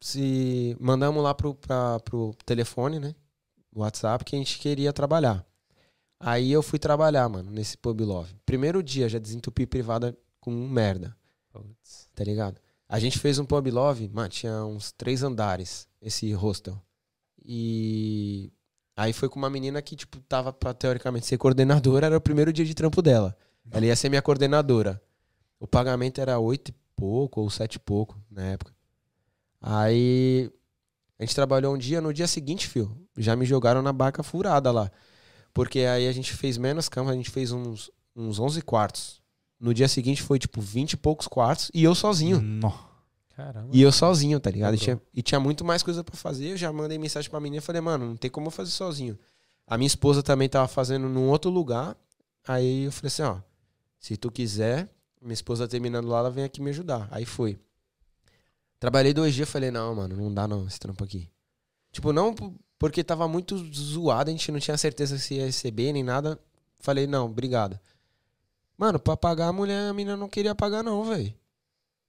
se 0.00 0.76
mandamos 0.78 1.22
lá 1.22 1.34
pro, 1.34 1.54
pra, 1.54 1.98
pro 2.00 2.34
telefone, 2.44 3.00
né? 3.00 3.14
WhatsApp, 3.74 4.24
que 4.24 4.36
a 4.36 4.38
gente 4.38 4.58
queria 4.58 4.92
trabalhar. 4.92 5.44
Aí 6.18 6.52
eu 6.52 6.62
fui 6.62 6.78
trabalhar, 6.78 7.28
mano, 7.28 7.50
nesse 7.50 7.78
pub 7.78 8.00
love. 8.00 8.34
Primeiro 8.44 8.82
dia, 8.82 9.08
já 9.08 9.18
desentupi 9.18 9.66
privada 9.66 10.16
com 10.38 10.50
merda, 10.50 11.16
Putz. 11.52 12.08
tá 12.14 12.24
ligado? 12.24 12.60
A 12.88 12.98
gente 12.98 13.18
fez 13.18 13.38
um 13.38 13.44
pub 13.44 13.66
love, 13.68 14.08
mano, 14.08 14.28
tinha 14.28 14.64
uns 14.64 14.92
três 14.92 15.22
andares, 15.22 15.88
esse 16.02 16.32
hostel. 16.32 16.80
E 17.44 18.52
aí 18.96 19.12
foi 19.12 19.28
com 19.28 19.38
uma 19.38 19.50
menina 19.50 19.80
que, 19.80 19.94
tipo, 19.94 20.20
tava 20.20 20.52
pra 20.52 20.74
teoricamente 20.74 21.26
ser 21.26 21.38
coordenadora, 21.38 22.06
era 22.06 22.16
o 22.16 22.20
primeiro 22.20 22.52
dia 22.52 22.64
de 22.64 22.74
trampo 22.74 23.00
dela. 23.00 23.36
Ela 23.70 23.86
ia 23.86 23.96
ser 23.96 24.08
minha 24.08 24.22
coordenadora. 24.22 25.00
O 25.58 25.66
pagamento 25.66 26.20
era 26.20 26.38
oito 26.38 26.70
e 26.70 26.74
pouco, 26.96 27.40
ou 27.40 27.50
sete 27.50 27.74
e 27.74 27.78
pouco, 27.78 28.18
na 28.30 28.42
época. 28.42 28.74
Aí 29.60 30.50
a 31.18 31.22
gente 31.22 31.34
trabalhou 31.34 31.74
um 31.74 31.78
dia, 31.78 32.00
no 32.00 32.12
dia 32.12 32.26
seguinte, 32.26 32.66
fio, 32.66 32.96
já 33.16 33.36
me 33.36 33.44
jogaram 33.44 33.82
na 33.82 33.92
barca 33.92 34.22
furada 34.22 34.72
lá. 34.72 34.90
Porque 35.52 35.80
aí 35.80 36.08
a 36.08 36.12
gente 36.12 36.32
fez 36.32 36.56
menos 36.56 36.88
cama, 36.88 37.10
a 37.10 37.14
gente 37.14 37.30
fez 37.30 37.52
uns, 37.52 37.90
uns 38.16 38.38
11 38.38 38.62
quartos. 38.62 39.19
No 39.60 39.74
dia 39.74 39.86
seguinte 39.88 40.22
foi, 40.22 40.38
tipo, 40.38 40.60
20 40.60 40.92
e 40.92 40.96
poucos 40.96 41.28
quartos 41.28 41.70
e 41.74 41.84
eu 41.84 41.94
sozinho. 41.94 42.40
Nó. 42.40 42.72
Caramba. 43.36 43.68
E 43.72 43.82
eu 43.82 43.92
sozinho, 43.92 44.40
tá 44.40 44.50
ligado? 44.50 44.74
E 44.74 44.78
tinha, 44.78 45.00
e 45.14 45.22
tinha 45.22 45.38
muito 45.38 45.64
mais 45.64 45.82
coisa 45.82 46.02
pra 46.02 46.16
fazer. 46.16 46.48
Eu 46.52 46.56
já 46.56 46.72
mandei 46.72 46.98
mensagem 46.98 47.30
pra 47.30 47.40
menina 47.40 47.58
e 47.58 47.64
falei, 47.64 47.80
mano, 47.80 48.06
não 48.06 48.16
tem 48.16 48.30
como 48.30 48.46
eu 48.46 48.50
fazer 48.50 48.70
sozinho. 48.70 49.18
A 49.66 49.76
minha 49.76 49.86
esposa 49.86 50.22
também 50.22 50.48
tava 50.48 50.66
fazendo 50.66 51.08
num 51.08 51.28
outro 51.28 51.50
lugar. 51.50 51.96
Aí 52.46 52.84
eu 52.84 52.92
falei 52.92 53.08
assim, 53.08 53.22
ó, 53.22 53.38
se 53.98 54.16
tu 54.16 54.30
quiser, 54.30 54.88
minha 55.20 55.34
esposa 55.34 55.68
terminando 55.68 56.08
lá, 56.08 56.18
ela 56.18 56.30
vem 56.30 56.44
aqui 56.44 56.60
me 56.60 56.70
ajudar. 56.70 57.06
Aí 57.10 57.24
foi. 57.24 57.58
Trabalhei 58.78 59.12
dois 59.12 59.34
dias, 59.34 59.48
falei, 59.48 59.70
não, 59.70 59.94
mano, 59.94 60.16
não 60.16 60.32
dá 60.32 60.48
não 60.48 60.66
esse 60.66 60.80
trampo 60.80 61.04
aqui. 61.04 61.28
Tipo, 61.92 62.12
não 62.12 62.34
porque 62.78 63.04
tava 63.04 63.28
muito 63.28 63.58
zoado, 63.74 64.30
a 64.30 64.32
gente 64.32 64.50
não 64.50 64.58
tinha 64.58 64.76
certeza 64.78 65.18
se 65.18 65.34
ia 65.34 65.44
receber 65.44 65.92
nem 65.92 66.02
nada. 66.02 66.40
Falei, 66.78 67.06
não, 67.06 67.26
obrigado. 67.26 67.78
Mano, 68.80 68.98
pra 68.98 69.14
pagar 69.14 69.48
a 69.48 69.52
mulher, 69.52 69.90
a 69.90 69.92
menina 69.92 70.16
não 70.16 70.26
queria 70.26 70.54
pagar 70.54 70.82
não, 70.82 71.04
velho. 71.04 71.34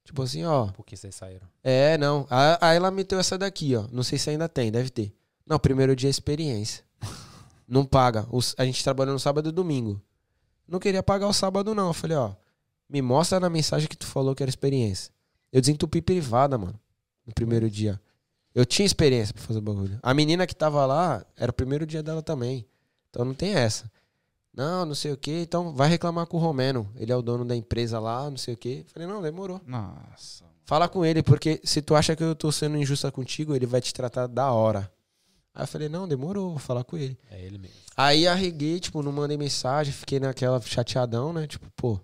Tipo 0.06 0.22
assim, 0.22 0.42
ó, 0.44 0.68
Por 0.68 0.86
que 0.86 0.96
vocês 0.96 1.14
saíram? 1.14 1.46
é, 1.62 1.98
não. 1.98 2.26
Aí 2.62 2.76
ela 2.76 2.90
meteu 2.90 3.20
essa 3.20 3.36
daqui, 3.36 3.76
ó. 3.76 3.84
Não 3.92 4.02
sei 4.02 4.18
se 4.18 4.30
ainda 4.30 4.48
tem, 4.48 4.72
deve 4.72 4.88
ter. 4.88 5.14
Não, 5.46 5.58
primeiro 5.58 5.94
dia 5.94 6.08
é 6.08 6.10
experiência. 6.10 6.82
Não 7.68 7.84
paga. 7.84 8.26
Os- 8.30 8.54
a 8.56 8.64
gente 8.64 8.82
trabalhou 8.82 9.12
no 9.12 9.20
sábado 9.20 9.50
e 9.50 9.52
domingo. 9.52 10.00
Não 10.66 10.78
queria 10.78 11.02
pagar 11.02 11.28
o 11.28 11.32
sábado, 11.34 11.74
não. 11.74 11.88
Eu 11.88 11.92
falei, 11.92 12.16
ó, 12.16 12.32
me 12.88 13.02
mostra 13.02 13.38
na 13.38 13.50
mensagem 13.50 13.86
que 13.86 13.96
tu 13.96 14.06
falou 14.06 14.34
que 14.34 14.42
era 14.42 14.48
experiência. 14.48 15.12
Eu 15.52 15.60
desentupi 15.60 16.00
privada, 16.00 16.56
mano, 16.56 16.78
no 17.26 17.34
primeiro 17.34 17.68
dia. 17.68 18.00
Eu 18.54 18.64
tinha 18.64 18.86
experiência 18.86 19.34
pra 19.34 19.42
fazer 19.42 19.58
o 19.58 19.62
bagulho. 19.62 19.98
A 20.02 20.14
menina 20.14 20.46
que 20.46 20.54
tava 20.56 20.86
lá, 20.86 21.24
era 21.36 21.50
o 21.50 21.54
primeiro 21.54 21.84
dia 21.86 22.02
dela 22.02 22.22
também. 22.22 22.66
Então 23.10 23.24
não 23.26 23.34
tem 23.34 23.54
essa. 23.54 23.90
Não, 24.54 24.84
não 24.84 24.94
sei 24.94 25.12
o 25.12 25.16
que. 25.16 25.30
Então 25.40 25.74
vai 25.74 25.88
reclamar 25.88 26.26
com 26.26 26.36
o 26.36 26.40
Romeno. 26.40 26.90
Ele 26.96 27.10
é 27.10 27.16
o 27.16 27.22
dono 27.22 27.44
da 27.44 27.56
empresa 27.56 27.98
lá, 27.98 28.28
não 28.28 28.36
sei 28.36 28.54
o 28.54 28.56
que. 28.56 28.84
Falei, 28.88 29.08
não, 29.08 29.22
demorou. 29.22 29.60
Nossa. 29.66 30.44
Fala 30.64 30.88
com 30.88 31.04
ele, 31.04 31.22
porque 31.22 31.60
se 31.64 31.80
tu 31.82 31.94
acha 31.94 32.14
que 32.14 32.22
eu 32.22 32.34
tô 32.34 32.52
sendo 32.52 32.76
injusta 32.76 33.10
contigo, 33.10 33.54
ele 33.56 33.66
vai 33.66 33.80
te 33.80 33.92
tratar 33.92 34.26
da 34.26 34.50
hora. 34.52 34.90
Aí 35.54 35.64
eu 35.64 35.66
falei, 35.66 35.88
não, 35.88 36.06
demorou, 36.08 36.50
vou 36.50 36.58
falar 36.58 36.84
com 36.84 36.96
ele. 36.96 37.18
É 37.30 37.40
ele 37.44 37.58
mesmo. 37.58 37.76
Aí 37.96 38.26
arreguei, 38.26 38.78
tipo, 38.80 39.02
não 39.02 39.12
mandei 39.12 39.36
mensagem, 39.36 39.92
fiquei 39.92 40.18
naquela 40.20 40.60
chateadão, 40.62 41.32
né? 41.32 41.46
Tipo, 41.46 41.66
pô, 41.76 42.00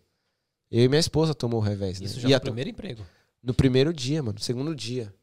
eu 0.71 0.85
e 0.85 0.89
minha 0.89 1.01
esposa 1.01 1.35
tomou 1.35 1.61
o 1.61 1.63
revés, 1.63 2.01
né? 2.01 2.07
Isso 2.07 2.21
já 2.21 2.29
E 2.29 2.33
no 2.35 2.41
primeiro 2.41 2.71
emprego. 2.71 3.07
no 3.43 3.55
primeiro 3.55 3.93
dia, 3.93 4.23
mano, 4.23 4.39
segundo 4.39 4.75
dia. 4.75 5.15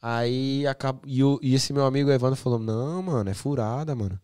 Aí 0.00 0.66
acab... 0.66 0.98
e, 1.06 1.20
e 1.42 1.54
esse 1.54 1.72
meu 1.72 1.84
amigo 1.84 2.10
Evandro 2.10 2.36
falou: 2.36 2.58
Não, 2.58 3.02
mano, 3.02 3.30
é 3.30 3.34
furada, 3.34 3.94
mano. 3.94 4.18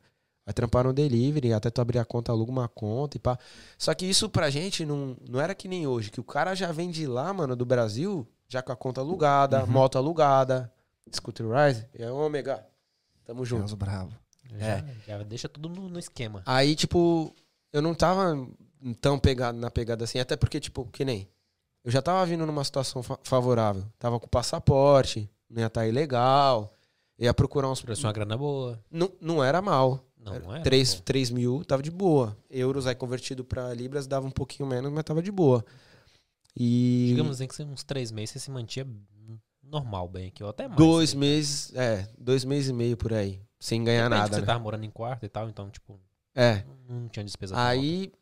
Vai 0.46 0.52
trampar 0.52 0.84
no 0.84 0.92
delivery, 0.92 1.52
até 1.54 1.70
tu 1.70 1.80
abrir 1.80 1.98
a 1.98 2.04
conta, 2.04 2.30
aluga 2.30 2.50
uma 2.52 2.68
conta 2.68 3.16
e 3.16 3.20
pá. 3.20 3.38
Só 3.78 3.94
que 3.94 4.04
isso 4.04 4.28
pra 4.28 4.50
gente 4.50 4.84
não, 4.84 5.16
não 5.28 5.40
era 5.40 5.54
que 5.54 5.66
nem 5.66 5.86
hoje, 5.86 6.10
que 6.10 6.20
o 6.20 6.24
cara 6.24 6.54
já 6.54 6.70
vem 6.70 6.90
de 6.90 7.06
lá, 7.06 7.32
mano, 7.32 7.56
do 7.56 7.64
Brasil, 7.64 8.28
já 8.46 8.60
com 8.62 8.70
a 8.72 8.76
conta 8.76 9.00
alugada, 9.00 9.64
moto 9.66 9.96
alugada, 9.96 10.70
Scooter 11.14 11.46
Rise, 11.48 11.86
é 11.94 12.10
ômega. 12.10 12.66
Tamo 13.24 13.44
junto. 13.44 13.60
Deus 13.60 13.72
bravo. 13.74 14.12
Já, 14.58 14.84
já 15.06 15.22
deixa 15.22 15.48
tudo 15.48 15.68
no, 15.70 15.88
no 15.88 15.98
esquema. 15.98 16.42
Aí, 16.44 16.76
tipo, 16.76 17.34
eu 17.72 17.80
não 17.80 17.94
tava 17.94 18.46
tão 19.00 19.18
pegado 19.18 19.56
na 19.58 19.70
pegada 19.70 20.04
assim, 20.04 20.18
até 20.18 20.36
porque, 20.36 20.60
tipo, 20.60 20.84
que 20.92 21.04
nem. 21.06 21.26
Eu 21.82 21.90
já 21.90 22.02
tava 22.02 22.24
vindo 22.26 22.44
numa 22.46 22.62
situação 22.64 23.02
fa- 23.02 23.18
favorável. 23.22 23.84
Tava 23.98 24.20
com 24.20 24.28
passaporte, 24.28 25.28
não 25.48 25.60
ia 25.62 25.66
estar 25.68 25.86
ilegal, 25.86 26.72
ia 27.18 27.32
procurar 27.32 27.68
uns. 27.70 27.80
Trouxe 27.80 28.04
uma 28.04 28.12
grana 28.12 28.36
boa. 28.36 28.78
Não, 28.90 29.10
não 29.20 29.42
era 29.42 29.60
mal. 29.62 30.04
Não, 30.24 30.38
não 30.40 30.54
era. 30.54 30.62
3, 30.64 30.94
pô. 30.96 31.02
3 31.02 31.30
mil 31.30 31.64
tava 31.64 31.82
de 31.82 31.90
boa. 31.90 32.36
Euros 32.50 32.86
aí 32.86 32.94
convertido 32.94 33.44
pra 33.44 33.72
Libras 33.74 34.06
dava 34.06 34.26
um 34.26 34.30
pouquinho 34.30 34.68
menos, 34.68 34.90
mas 34.92 35.04
tava 35.04 35.22
de 35.22 35.30
boa. 35.30 35.64
E. 36.56 37.06
Digamos 37.10 37.32
assim 37.36 37.46
que 37.46 37.62
uns 37.62 37.82
três 37.82 38.10
meses 38.10 38.30
você 38.30 38.38
se 38.38 38.50
mantinha 38.50 38.86
normal 39.62 40.08
bem 40.08 40.28
aqui, 40.28 40.42
ou 40.42 40.50
até 40.50 40.66
mais. 40.68 40.76
dois 40.78 41.14
né? 41.14 41.20
meses, 41.20 41.74
é, 41.74 42.08
dois 42.18 42.44
meses 42.44 42.70
e 42.70 42.72
meio 42.72 42.96
por 42.96 43.12
aí. 43.12 43.40
Sem 43.58 43.82
ganhar 43.82 44.04
Depende 44.08 44.20
nada, 44.20 44.34
Você 44.34 44.40
né? 44.40 44.46
tava 44.46 44.58
morando 44.60 44.84
em 44.84 44.90
quarto 44.90 45.24
e 45.24 45.28
tal, 45.28 45.48
então, 45.48 45.70
tipo, 45.70 45.98
É. 46.34 46.64
não 46.88 47.08
tinha 47.08 47.24
despesa. 47.24 47.54
Aí. 47.58 48.12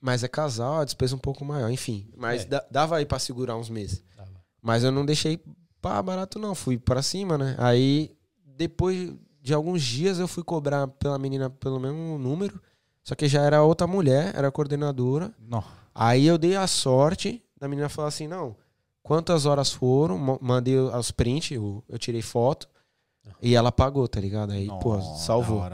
Mas 0.00 0.22
é 0.22 0.28
casal, 0.28 0.78
a 0.80 0.84
despesa 0.84 1.16
um 1.16 1.18
pouco 1.18 1.44
maior, 1.44 1.70
enfim. 1.70 2.08
Mas 2.16 2.42
É. 2.42 2.46
da- 2.46 2.66
dava 2.70 2.96
aí 2.98 3.04
pra 3.06 3.18
segurar 3.18 3.56
uns 3.56 3.68
meses. 3.68 4.00
Tava. 4.16 4.30
Mas 4.62 4.84
eu 4.84 4.92
não 4.92 5.04
deixei 5.04 5.40
pá, 5.80 6.00
barato, 6.02 6.38
não. 6.38 6.54
Fui 6.54 6.78
pra 6.78 7.02
cima, 7.02 7.36
né? 7.38 7.56
Aí, 7.58 8.16
depois 8.44 9.12
de 9.48 9.54
alguns 9.54 9.82
dias, 9.82 10.18
eu 10.18 10.28
fui 10.28 10.44
cobrar 10.44 10.86
pela 10.86 11.18
menina 11.18 11.48
pelo 11.48 11.80
mesmo 11.80 12.18
número. 12.18 12.60
Só 13.02 13.14
que 13.14 13.26
já 13.26 13.40
era 13.40 13.62
outra 13.62 13.86
mulher, 13.86 14.30
era 14.36 14.52
coordenadora. 14.52 15.34
Nó. 15.38 15.62
Aí 15.94 16.26
eu 16.26 16.36
dei 16.36 16.54
a 16.54 16.66
sorte 16.66 17.42
da 17.58 17.66
menina 17.66 17.88
falar 17.88 18.08
assim: 18.08 18.28
não, 18.28 18.54
quantas 19.02 19.46
horas 19.46 19.72
foram? 19.72 20.38
Mandei 20.42 20.76
os 20.76 21.10
prints, 21.10 21.52
eu, 21.52 21.82
eu 21.88 21.98
tirei 21.98 22.20
foto. 22.20 22.68
E 23.40 23.54
ela 23.54 23.72
pagou, 23.72 24.06
tá 24.06 24.20
ligado? 24.20 24.52
Aí, 24.52 24.68
pô, 24.82 24.98
Nó, 24.98 25.14
salvou. 25.14 25.66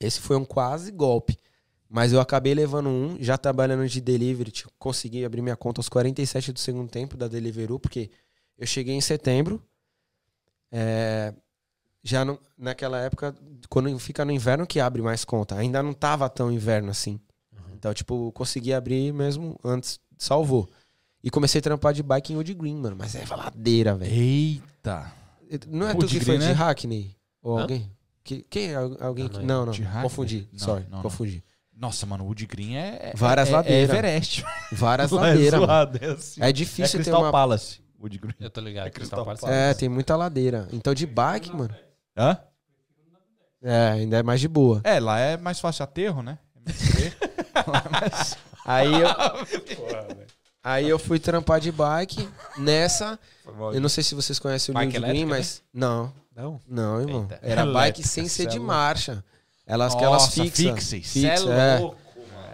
Esse 0.00 0.18
foi 0.18 0.36
um 0.38 0.44
quase 0.46 0.90
golpe. 0.90 1.36
Mas 1.90 2.14
eu 2.14 2.20
acabei 2.20 2.54
levando 2.54 2.88
um, 2.88 3.18
já 3.20 3.36
trabalhando 3.36 3.86
de 3.86 4.00
delivery, 4.00 4.50
tipo, 4.50 4.72
consegui 4.78 5.22
abrir 5.22 5.42
minha 5.42 5.56
conta 5.56 5.80
aos 5.80 5.88
47 5.90 6.50
do 6.50 6.58
segundo 6.60 6.88
tempo 6.88 7.14
da 7.14 7.28
Deliveroo, 7.28 7.78
porque 7.78 8.10
eu 8.58 8.66
cheguei 8.66 8.94
em 8.94 9.00
setembro. 9.02 9.62
é, 10.72 11.34
já 12.06 12.24
não, 12.24 12.38
naquela 12.56 12.98
época, 13.00 13.34
quando 13.68 13.98
fica 13.98 14.24
no 14.24 14.30
inverno 14.32 14.66
que 14.66 14.78
abre 14.80 15.02
mais 15.02 15.24
conta. 15.24 15.56
Ainda 15.56 15.82
não 15.82 15.92
tava 15.92 16.28
tão 16.28 16.50
inverno 16.52 16.90
assim. 16.90 17.20
Então, 17.74 17.92
tipo, 17.92 18.32
consegui 18.32 18.72
abrir 18.72 19.12
mesmo 19.12 19.58
antes, 19.64 19.98
salvou. 20.16 20.68
E 21.22 21.30
comecei 21.30 21.58
a 21.58 21.62
trampar 21.62 21.92
de 21.92 22.02
bike 22.02 22.32
em 22.32 22.36
Old 22.36 22.54
Green, 22.54 22.76
mano. 22.76 22.96
Mas 22.98 23.14
é 23.14 23.24
ladeira, 23.34 23.94
velho. 23.94 24.12
Eita. 24.12 25.12
Não 25.68 25.86
é 25.88 25.92
Old 25.92 26.06
tu 26.06 26.08
que 26.08 26.14
Green, 26.20 26.24
foi 26.26 26.38
né? 26.38 26.46
de 26.46 26.52
Hackney? 26.52 27.16
Ou 27.42 27.58
Hã? 27.58 27.62
alguém? 27.62 27.90
Que, 28.24 28.44
quem? 28.48 28.74
Al- 28.74 28.96
Alguém 29.00 29.28
que. 29.28 29.38
não, 29.40 29.66
Não? 29.66 29.72
Confundi. 30.02 30.48
Não, 30.52 30.58
Sorry, 30.58 30.84
não, 30.88 30.96
não. 30.98 31.02
confundi. 31.02 31.44
Nossa, 31.76 32.06
mano, 32.06 32.24
o 32.24 32.28
Wood 32.28 32.46
Green 32.46 32.74
é. 32.76 33.10
é 33.10 33.12
Várias 33.14 33.48
é, 33.48 33.50
é 33.52 33.54
ladeiras. 33.54 33.90
Everest. 33.90 34.44
Várias 34.72 35.12
é 35.12 35.14
ladeiras, 35.14 35.60
zoado, 35.60 35.98
é 36.02 36.06
assim. 36.12 36.42
É 36.42 36.48
É 36.48 36.52
difícil 36.52 36.98
ter 36.98 37.04
Crystal 37.04 37.22
uma. 37.22 37.30
Palace. 37.30 37.80
Wood 38.00 38.18
Green. 38.18 38.34
Eu 38.40 38.50
tô 38.50 38.60
ligado. 38.60 38.86
É 38.86 38.90
Crystal 38.90 39.24
Crystal 39.24 39.48
Palace. 39.48 39.70
É, 39.70 39.74
tem 39.74 39.88
muita 39.88 40.16
ladeira. 40.16 40.68
Então 40.72 40.94
de 40.94 41.06
bike, 41.06 41.54
mano. 41.54 41.74
Hã? 42.16 42.38
É, 43.62 43.88
ainda 43.92 44.18
é 44.18 44.22
mais 44.22 44.40
de 44.40 44.48
boa. 44.48 44.80
É, 44.84 45.00
lá 45.00 45.18
é 45.18 45.36
mais 45.36 45.58
fácil 45.60 45.82
aterro, 45.84 46.22
né? 46.22 46.38
É 47.56 47.88
mais- 47.90 48.36
Aí 48.64 48.92
eu. 49.00 49.08
Aí 50.62 50.88
eu 50.88 50.98
fui 50.98 51.18
trampar 51.18 51.60
de 51.60 51.70
bike. 51.72 52.28
Nessa. 52.58 53.18
Eu 53.72 53.80
não 53.80 53.88
sei 53.88 54.02
se 54.04 54.14
vocês 54.14 54.38
conhecem 54.38 54.72
o 54.72 54.74
Bike 54.74 54.92
New 54.92 55.00
Green, 55.02 55.22
elétrica, 55.22 55.36
mas. 55.36 55.62
Não, 55.72 56.12
Não. 56.34 56.60
não, 56.68 57.00
irmão. 57.00 57.22
Eita. 57.22 57.38
Era 57.42 57.64
bike 57.64 57.76
Elétrica, 58.00 58.08
sem 58.08 58.24
ser 58.28 58.42
cê 58.42 58.42
é 58.42 58.46
de 58.46 58.58
marcha. 58.58 59.24
Elas, 59.66 59.94
aquelas 59.94 60.22
Nossa, 60.22 60.30
fixas. 60.42 60.66
fixes. 60.74 61.12
Fixa, 61.12 61.36
Cê 61.38 61.50
é. 61.50 61.78
louco. 61.78 61.96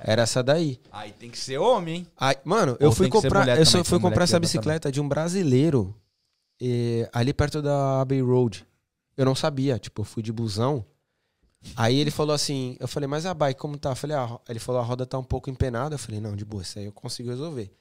Era 0.04 0.22
essa 0.22 0.42
daí. 0.42 0.80
Aí 0.90 1.12
tem 1.12 1.30
que 1.30 1.38
ser 1.38 1.58
homem, 1.58 1.94
hein? 1.96 2.06
Aí, 2.18 2.36
mano, 2.44 2.76
eu 2.80 2.88
Ou 2.88 2.94
fui 2.94 3.06
tem 3.06 3.10
que 3.12 3.16
ser 3.18 3.28
comprar, 3.28 3.40
mulher 3.40 3.58
eu 3.58 3.64
só 3.66 3.72
também, 3.72 3.84
fui 3.84 3.90
tem 3.98 4.00
mulher 4.00 4.10
comprar 4.10 4.24
que 4.24 4.28
essa 4.30 4.36
anda 4.36 4.40
bicicleta 4.40 4.92
de 4.92 5.00
um 5.00 5.08
brasileiro 5.08 5.94
eh, 6.60 7.08
ali 7.12 7.32
perto 7.32 7.60
da 7.62 8.00
Abbey 8.02 8.20
Road. 8.20 8.66
Eu 9.16 9.24
não 9.24 9.34
sabia, 9.34 9.78
tipo, 9.78 10.00
eu 10.00 10.04
fui 10.04 10.22
de 10.22 10.32
busão. 10.32 10.84
Aí 11.76 11.96
ele 11.96 12.10
falou 12.10 12.34
assim, 12.34 12.76
eu 12.80 12.88
falei, 12.88 13.06
mas 13.06 13.24
a 13.24 13.32
bike 13.32 13.60
como 13.60 13.78
tá? 13.78 13.90
Eu 13.90 13.96
falei, 13.96 14.16
ah, 14.16 14.38
ele 14.48 14.58
falou, 14.58 14.80
a 14.80 14.84
roda 14.84 15.06
tá 15.06 15.18
um 15.18 15.24
pouco 15.24 15.48
empenada. 15.48 15.94
Eu 15.94 15.98
falei, 15.98 16.20
não, 16.20 16.34
de 16.34 16.44
boa, 16.44 16.62
isso 16.62 16.78
aí 16.78 16.86
eu 16.86 16.92
consigo 16.92 17.28
resolver. 17.30 17.72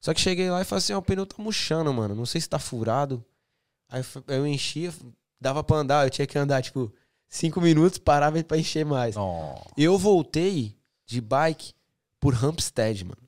Só 0.00 0.14
que 0.14 0.20
cheguei 0.20 0.50
lá 0.50 0.60
e 0.60 0.64
falei 0.64 0.78
assim, 0.78 0.92
ó, 0.92 0.98
o 0.98 1.02
pneu 1.02 1.26
tá 1.26 1.36
murchando, 1.38 1.92
mano, 1.92 2.14
não 2.14 2.26
sei 2.26 2.40
se 2.40 2.48
tá 2.48 2.58
furado. 2.58 3.24
Aí 3.88 4.02
eu 4.28 4.46
enchia, 4.46 4.92
dava 5.40 5.62
pra 5.62 5.76
andar, 5.76 6.06
eu 6.06 6.10
tinha 6.10 6.26
que 6.26 6.38
andar, 6.38 6.62
tipo, 6.62 6.92
cinco 7.28 7.60
minutos, 7.60 7.98
parava 7.98 8.42
pra 8.42 8.58
encher 8.58 8.84
mais. 8.84 9.16
Não. 9.16 9.60
Eu 9.76 9.98
voltei 9.98 10.76
de 11.04 11.20
bike 11.20 11.72
por 12.18 12.34
Hampstead, 12.34 13.04
mano. 13.04 13.18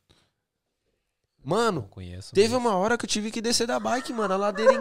Mano. 1.45 1.89
Teve 2.35 2.55
uma 2.55 2.75
hora 2.77 2.99
que 2.99 3.05
eu 3.05 3.09
tive 3.09 3.31
que 3.31 3.41
descer 3.41 3.67
da 3.67 3.81
bike, 3.81 4.12
mano. 4.12 4.35
A 4.35 4.37
ladeira 4.37 4.81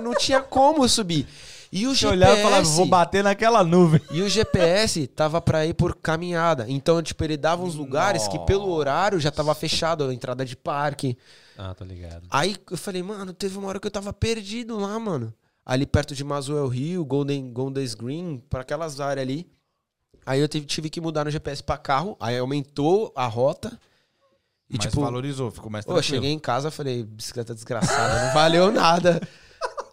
não 0.00 0.14
tinha 0.14 0.40
como 0.40 0.88
subir. 0.88 1.26
E 1.72 1.86
o 1.86 1.94
Você 1.94 2.06
olhava 2.06 2.38
e 2.38 2.42
falava, 2.42 2.62
GPS, 2.64 2.76
vou 2.76 2.86
bater 2.86 3.24
naquela 3.24 3.62
nuvem. 3.64 4.00
e 4.10 4.22
o 4.22 4.28
GPS 4.28 5.06
tava 5.08 5.40
pra 5.40 5.66
ir 5.66 5.74
por 5.74 5.94
caminhada. 5.96 6.64
Então, 6.68 7.02
tipo, 7.02 7.22
ele 7.24 7.36
dava 7.36 7.62
uns 7.62 7.74
lugares 7.74 8.28
que 8.28 8.38
pelo 8.40 8.68
horário 8.70 9.18
já 9.20 9.30
tava 9.30 9.54
fechado, 9.54 10.04
a 10.04 10.14
entrada 10.14 10.44
de 10.44 10.56
parque. 10.56 11.16
Ah, 11.58 11.74
tô 11.74 11.84
ligado. 11.84 12.26
Aí 12.30 12.56
eu 12.70 12.76
falei, 12.76 13.02
mano, 13.02 13.32
teve 13.32 13.58
uma 13.58 13.68
hora 13.68 13.80
que 13.80 13.86
eu 13.86 13.90
tava 13.90 14.12
perdido 14.12 14.78
lá, 14.78 14.98
mano. 14.98 15.32
Ali 15.64 15.84
perto 15.86 16.14
de 16.14 16.22
Maswell 16.22 16.72
Hill, 16.72 17.04
Golden, 17.04 17.52
Golden's 17.52 17.94
Green, 17.94 18.42
pra 18.48 18.60
aquelas 18.60 19.00
áreas 19.00 19.22
ali. 19.26 19.50
Aí 20.24 20.40
eu 20.40 20.48
tive, 20.48 20.66
tive 20.66 20.90
que 20.90 21.00
mudar 21.00 21.24
no 21.24 21.30
GPS 21.30 21.62
pra 21.62 21.76
carro, 21.78 22.16
aí 22.20 22.36
aumentou 22.38 23.12
a 23.16 23.26
rota. 23.26 23.78
E 24.68 24.76
Mas 24.76 24.86
tipo, 24.86 25.00
valorizou, 25.00 25.50
ficou 25.50 25.70
mais 25.70 25.84
Pô, 25.84 25.92
eu 25.92 25.96
tranquilo. 25.96 26.16
cheguei 26.16 26.32
em 26.32 26.38
casa 26.38 26.70
falei, 26.70 27.04
bicicleta 27.04 27.54
desgraçada, 27.54 28.26
não 28.26 28.34
valeu 28.34 28.72
nada. 28.72 29.20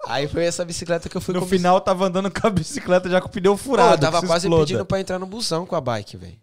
Aí 0.07 0.27
foi 0.27 0.45
essa 0.45 0.65
bicicleta 0.65 1.07
que 1.07 1.15
eu 1.15 1.21
fui 1.21 1.33
No 1.33 1.41
com- 1.41 1.47
final 1.47 1.79
tava 1.79 2.05
andando 2.05 2.29
com 2.29 2.45
a 2.45 2.49
bicicleta 2.49 3.09
já 3.09 3.21
com 3.21 3.27
o 3.27 3.31
pneu 3.31 3.53
Pô, 3.53 3.57
furado. 3.57 3.93
eu 4.05 4.11
tava 4.11 4.25
quase 4.27 4.47
exploda. 4.47 4.65
pedindo 4.65 4.85
pra 4.85 4.99
entrar 4.99 5.17
no 5.19 5.25
busão 5.25 5.65
com 5.65 5.75
a 5.75 5.81
bike, 5.81 6.17
velho. 6.17 6.37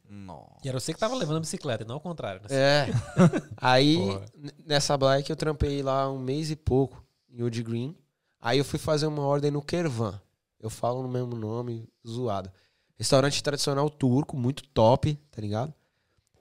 E 0.62 0.68
era 0.68 0.78
você 0.78 0.92
que 0.92 0.98
tava 1.00 1.14
levando 1.14 1.38
a 1.38 1.40
bicicleta, 1.40 1.84
e 1.84 1.86
não 1.86 1.94
ao 1.94 2.00
contrário. 2.00 2.42
Né? 2.42 2.48
É. 2.50 2.88
Aí, 3.56 3.96
Porra. 3.96 4.22
nessa 4.66 4.94
bike 4.96 5.30
eu 5.30 5.36
trampei 5.36 5.82
lá 5.82 6.10
um 6.10 6.18
mês 6.18 6.50
e 6.50 6.56
pouco, 6.56 7.02
em 7.30 7.42
Old 7.42 7.62
Green. 7.62 7.96
Aí 8.42 8.58
eu 8.58 8.64
fui 8.64 8.78
fazer 8.78 9.06
uma 9.06 9.22
ordem 9.22 9.50
no 9.50 9.62
Kervan. 9.62 10.20
Eu 10.60 10.68
falo 10.68 11.02
no 11.02 11.08
mesmo 11.08 11.34
nome, 11.34 11.88
zoado. 12.06 12.50
Restaurante 12.98 13.42
tradicional 13.42 13.88
turco, 13.88 14.36
muito 14.36 14.62
top, 14.68 15.14
tá 15.30 15.40
ligado? 15.40 15.72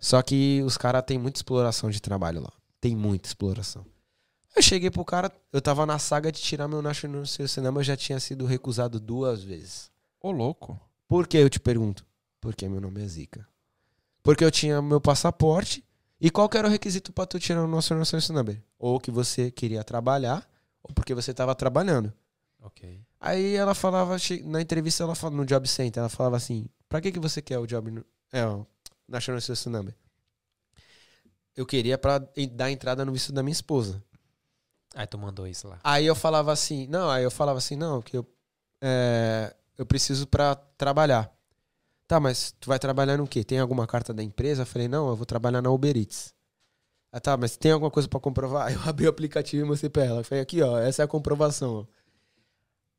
Só 0.02 0.22
que 0.22 0.62
os 0.66 0.76
caras 0.78 1.02
têm 1.06 1.18
muita 1.18 1.38
exploração 1.40 1.90
de 1.90 2.02
trabalho 2.02 2.42
lá. 2.42 2.52
Tem 2.82 2.96
muita 2.98 3.28
exploração. 3.30 3.86
Eu 4.60 4.64
cheguei 4.64 4.92
pro 4.92 5.06
cara, 5.06 5.32
eu 5.54 5.62
tava 5.62 5.86
na 5.86 5.98
saga 5.98 6.34
de 6.34 6.42
tirar 6.42 6.68
meu 6.68 6.82
National 6.82 7.26
Cinema, 7.26 7.80
eu 7.80 7.84
já 7.86 7.96
tinha 7.96 8.20
sido 8.20 8.46
recusado 8.46 9.00
duas 9.00 9.42
vezes. 9.42 9.90
Ô, 10.20 10.32
louco. 10.32 10.78
Por 11.08 11.26
que 11.30 11.38
eu 11.38 11.50
te 11.50 11.62
pergunto? 11.62 12.06
Porque 12.42 12.68
meu 12.68 12.82
nome 12.82 13.02
é 13.02 13.08
Zica. 13.08 13.48
Porque 14.22 14.44
eu 14.44 14.52
tinha 14.52 14.82
meu 14.82 15.00
passaporte. 15.00 15.82
E 16.20 16.30
qual 16.30 16.50
que 16.50 16.58
era 16.58 16.68
o 16.68 16.70
requisito 16.70 17.14
pra 17.14 17.26
tu 17.26 17.40
tirar 17.40 17.64
o 17.64 17.68
nosso 17.70 17.96
National 17.96 18.22
Number? 18.34 18.62
Ou 18.78 19.00
que 19.00 19.10
você 19.10 19.50
queria 19.50 19.82
trabalhar, 19.82 20.46
ou 20.84 20.94
porque 20.94 21.16
você 21.16 21.34
tava 21.34 21.56
trabalhando. 21.56 22.12
Ok. 22.62 23.02
Aí 23.18 23.56
ela 23.56 23.74
falava, 23.74 24.18
na 24.44 24.60
entrevista, 24.62 25.04
ela 25.04 25.16
falava, 25.16 25.38
no 25.38 25.46
Job 25.46 25.66
Center, 25.70 26.02
ela 26.02 26.10
falava 26.10 26.36
assim: 26.36 26.68
pra 26.90 27.00
que, 27.00 27.14
que 27.14 27.20
você 27.20 27.42
quer 27.42 27.58
o 27.60 27.66
Job. 27.66 28.04
É, 28.34 28.46
o 28.46 28.68
National 29.08 29.40
Number? 29.68 29.96
Eu 31.56 31.66
queria 31.66 31.98
pra 31.98 32.22
en- 32.36 32.50
dar 32.54 32.70
entrada 32.70 33.06
no 33.06 33.14
visto 33.14 33.32
da 33.32 33.42
minha 33.42 33.54
esposa. 33.54 34.04
Aí 34.96 35.08
tu 35.08 35.18
mandou 35.18 35.48
isso 35.48 35.68
lá. 35.68 35.80
Aí 35.84 36.06
eu 36.06 36.16
falava 36.16 36.52
assim, 36.52 36.88
não, 36.88 37.10
aí 37.10 37.24
eu 37.24 37.32
falava 37.32 37.58
assim, 37.58 37.76
não, 37.76 38.02
que 38.02 38.18
eu, 38.18 38.26
é, 38.82 39.56
eu 39.78 39.86
preciso 39.86 40.28
pra 40.28 40.56
trabalhar. 40.56 41.32
Tá, 42.08 42.20
mas 42.20 42.52
tu 42.60 42.68
vai 42.68 42.80
trabalhar 42.80 43.18
no 43.18 43.28
quê? 43.28 43.44
Tem 43.44 43.60
alguma 43.60 43.86
carta 43.86 44.14
da 44.14 44.24
empresa? 44.24 44.64
Eu 44.64 44.66
falei, 44.66 44.88
não, 44.88 45.10
eu 45.10 45.16
vou 45.16 45.26
trabalhar 45.26 45.62
na 45.62 45.70
Uber 45.70 45.96
Eats. 45.96 46.34
Ah, 47.12 47.20
tá, 47.20 47.38
mas 47.38 47.56
tem 47.56 47.72
alguma 47.72 47.92
coisa 47.92 48.08
pra 48.08 48.20
comprovar? 48.20 48.72
Eu 48.74 48.80
abri 48.88 49.06
o 49.06 49.10
aplicativo 49.10 49.64
e 49.64 49.68
mostrei 49.68 49.90
pra 49.90 50.06
ela. 50.06 50.20
Eu 50.22 50.24
falei, 50.24 50.42
aqui, 50.42 50.62
ó, 50.62 50.78
essa 50.80 51.04
é 51.04 51.06
a 51.06 51.08
comprovação. 51.08 51.88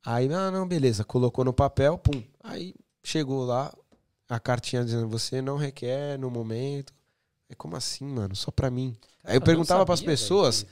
Aí, 0.05 0.31
ah, 0.33 0.49
não, 0.49 0.67
beleza. 0.67 1.03
Colocou 1.03 1.43
no 1.43 1.53
papel, 1.53 1.97
pum. 1.97 2.23
Aí 2.41 2.73
chegou 3.03 3.45
lá, 3.45 3.73
a 4.29 4.39
cartinha 4.39 4.83
dizendo, 4.83 5.07
você 5.07 5.41
não 5.41 5.57
requer 5.57 6.17
no 6.17 6.29
momento. 6.29 6.93
É 7.49 7.55
como 7.55 7.75
assim, 7.75 8.05
mano? 8.05 8.35
Só 8.35 8.49
pra 8.49 8.71
mim. 8.71 8.95
Aí 9.23 9.35
eu 9.35 9.39
não 9.39 9.45
perguntava 9.45 9.85
pras 9.85 9.99
sabia, 9.99 10.15
velho, 10.15 10.19
pessoas, 10.19 10.65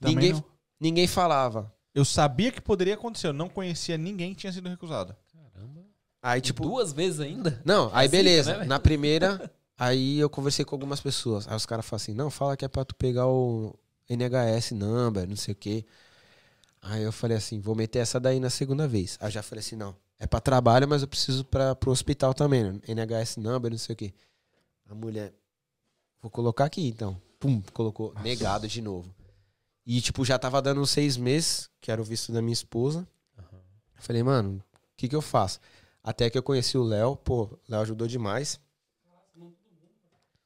ninguém, 0.00 0.32
não. 0.32 0.44
ninguém 0.80 1.06
falava. 1.06 1.72
Eu 1.94 2.04
sabia 2.04 2.52
que 2.52 2.60
poderia 2.60 2.94
acontecer, 2.94 3.26
eu 3.28 3.32
não 3.32 3.48
conhecia 3.48 3.96
ninguém 3.96 4.34
que 4.34 4.40
tinha 4.40 4.52
sido 4.52 4.68
recusado. 4.68 5.14
Caramba. 5.32 5.80
Aí, 6.22 6.40
Tipo, 6.40 6.62
duas 6.64 6.92
vezes 6.92 7.20
ainda? 7.20 7.60
Não, 7.64 7.90
aí 7.92 8.06
Assim, 8.06 8.16
beleza. 8.16 8.58
né? 8.58 8.64
Na 8.64 8.78
primeira, 8.78 9.50
aí 9.78 10.18
eu 10.18 10.28
conversei 10.28 10.64
com 10.64 10.74
algumas 10.74 11.00
pessoas. 11.00 11.46
Aí 11.48 11.56
os 11.56 11.64
caras 11.66 11.84
falam 11.86 11.96
assim, 12.02 12.14
não, 12.14 12.30
fala 12.30 12.56
que 12.56 12.64
é 12.64 12.68
pra 12.68 12.84
tu 12.84 12.94
pegar 12.94 13.26
o 13.26 13.74
NHS 14.08 14.72
number, 14.72 15.28
não 15.28 15.36
sei 15.36 15.52
o 15.52 15.56
quê. 15.56 15.84
Aí 16.82 17.02
eu 17.02 17.12
falei 17.12 17.36
assim, 17.36 17.60
vou 17.60 17.74
meter 17.74 17.98
essa 18.00 18.20
daí 18.20 18.38
na 18.40 18.50
segunda 18.50 18.86
vez. 18.86 19.16
Aí 19.20 19.28
eu 19.28 19.32
já 19.32 19.42
falei 19.42 19.60
assim, 19.60 19.76
não, 19.76 19.96
é 20.18 20.26
pra 20.26 20.40
trabalho, 20.40 20.86
mas 20.86 21.02
eu 21.02 21.08
preciso 21.08 21.44
pra, 21.44 21.74
pro 21.74 21.90
hospital 21.90 22.32
também, 22.34 22.62
né? 22.64 22.80
NHS 22.88 23.38
number, 23.38 23.70
não 23.70 23.78
sei 23.78 23.92
o 23.94 23.96
quê. 23.96 24.14
A 24.88 24.94
mulher, 24.94 25.32
vou 26.22 26.30
colocar 26.30 26.64
aqui 26.66 26.86
então. 26.86 27.20
Pum, 27.38 27.60
colocou, 27.72 28.14
negado 28.22 28.66
de 28.66 28.80
novo. 28.80 29.14
E 29.84 30.00
tipo, 30.00 30.24
já 30.24 30.38
tava 30.38 30.60
dando 30.60 30.80
uns 30.80 30.90
seis 30.90 31.16
meses, 31.16 31.70
que 31.80 31.90
era 31.90 32.00
o 32.00 32.04
visto 32.04 32.32
da 32.32 32.42
minha 32.42 32.52
esposa. 32.52 33.06
Eu 33.38 34.02
falei, 34.02 34.22
mano, 34.22 34.62
o 34.74 34.96
que 34.96 35.08
que 35.08 35.16
eu 35.16 35.22
faço? 35.22 35.60
Até 36.02 36.28
que 36.30 36.36
eu 36.38 36.42
conheci 36.42 36.76
o 36.78 36.82
Léo, 36.82 37.16
pô, 37.16 37.44
o 37.44 37.58
Léo 37.68 37.80
ajudou 37.82 38.06
demais. 38.06 38.60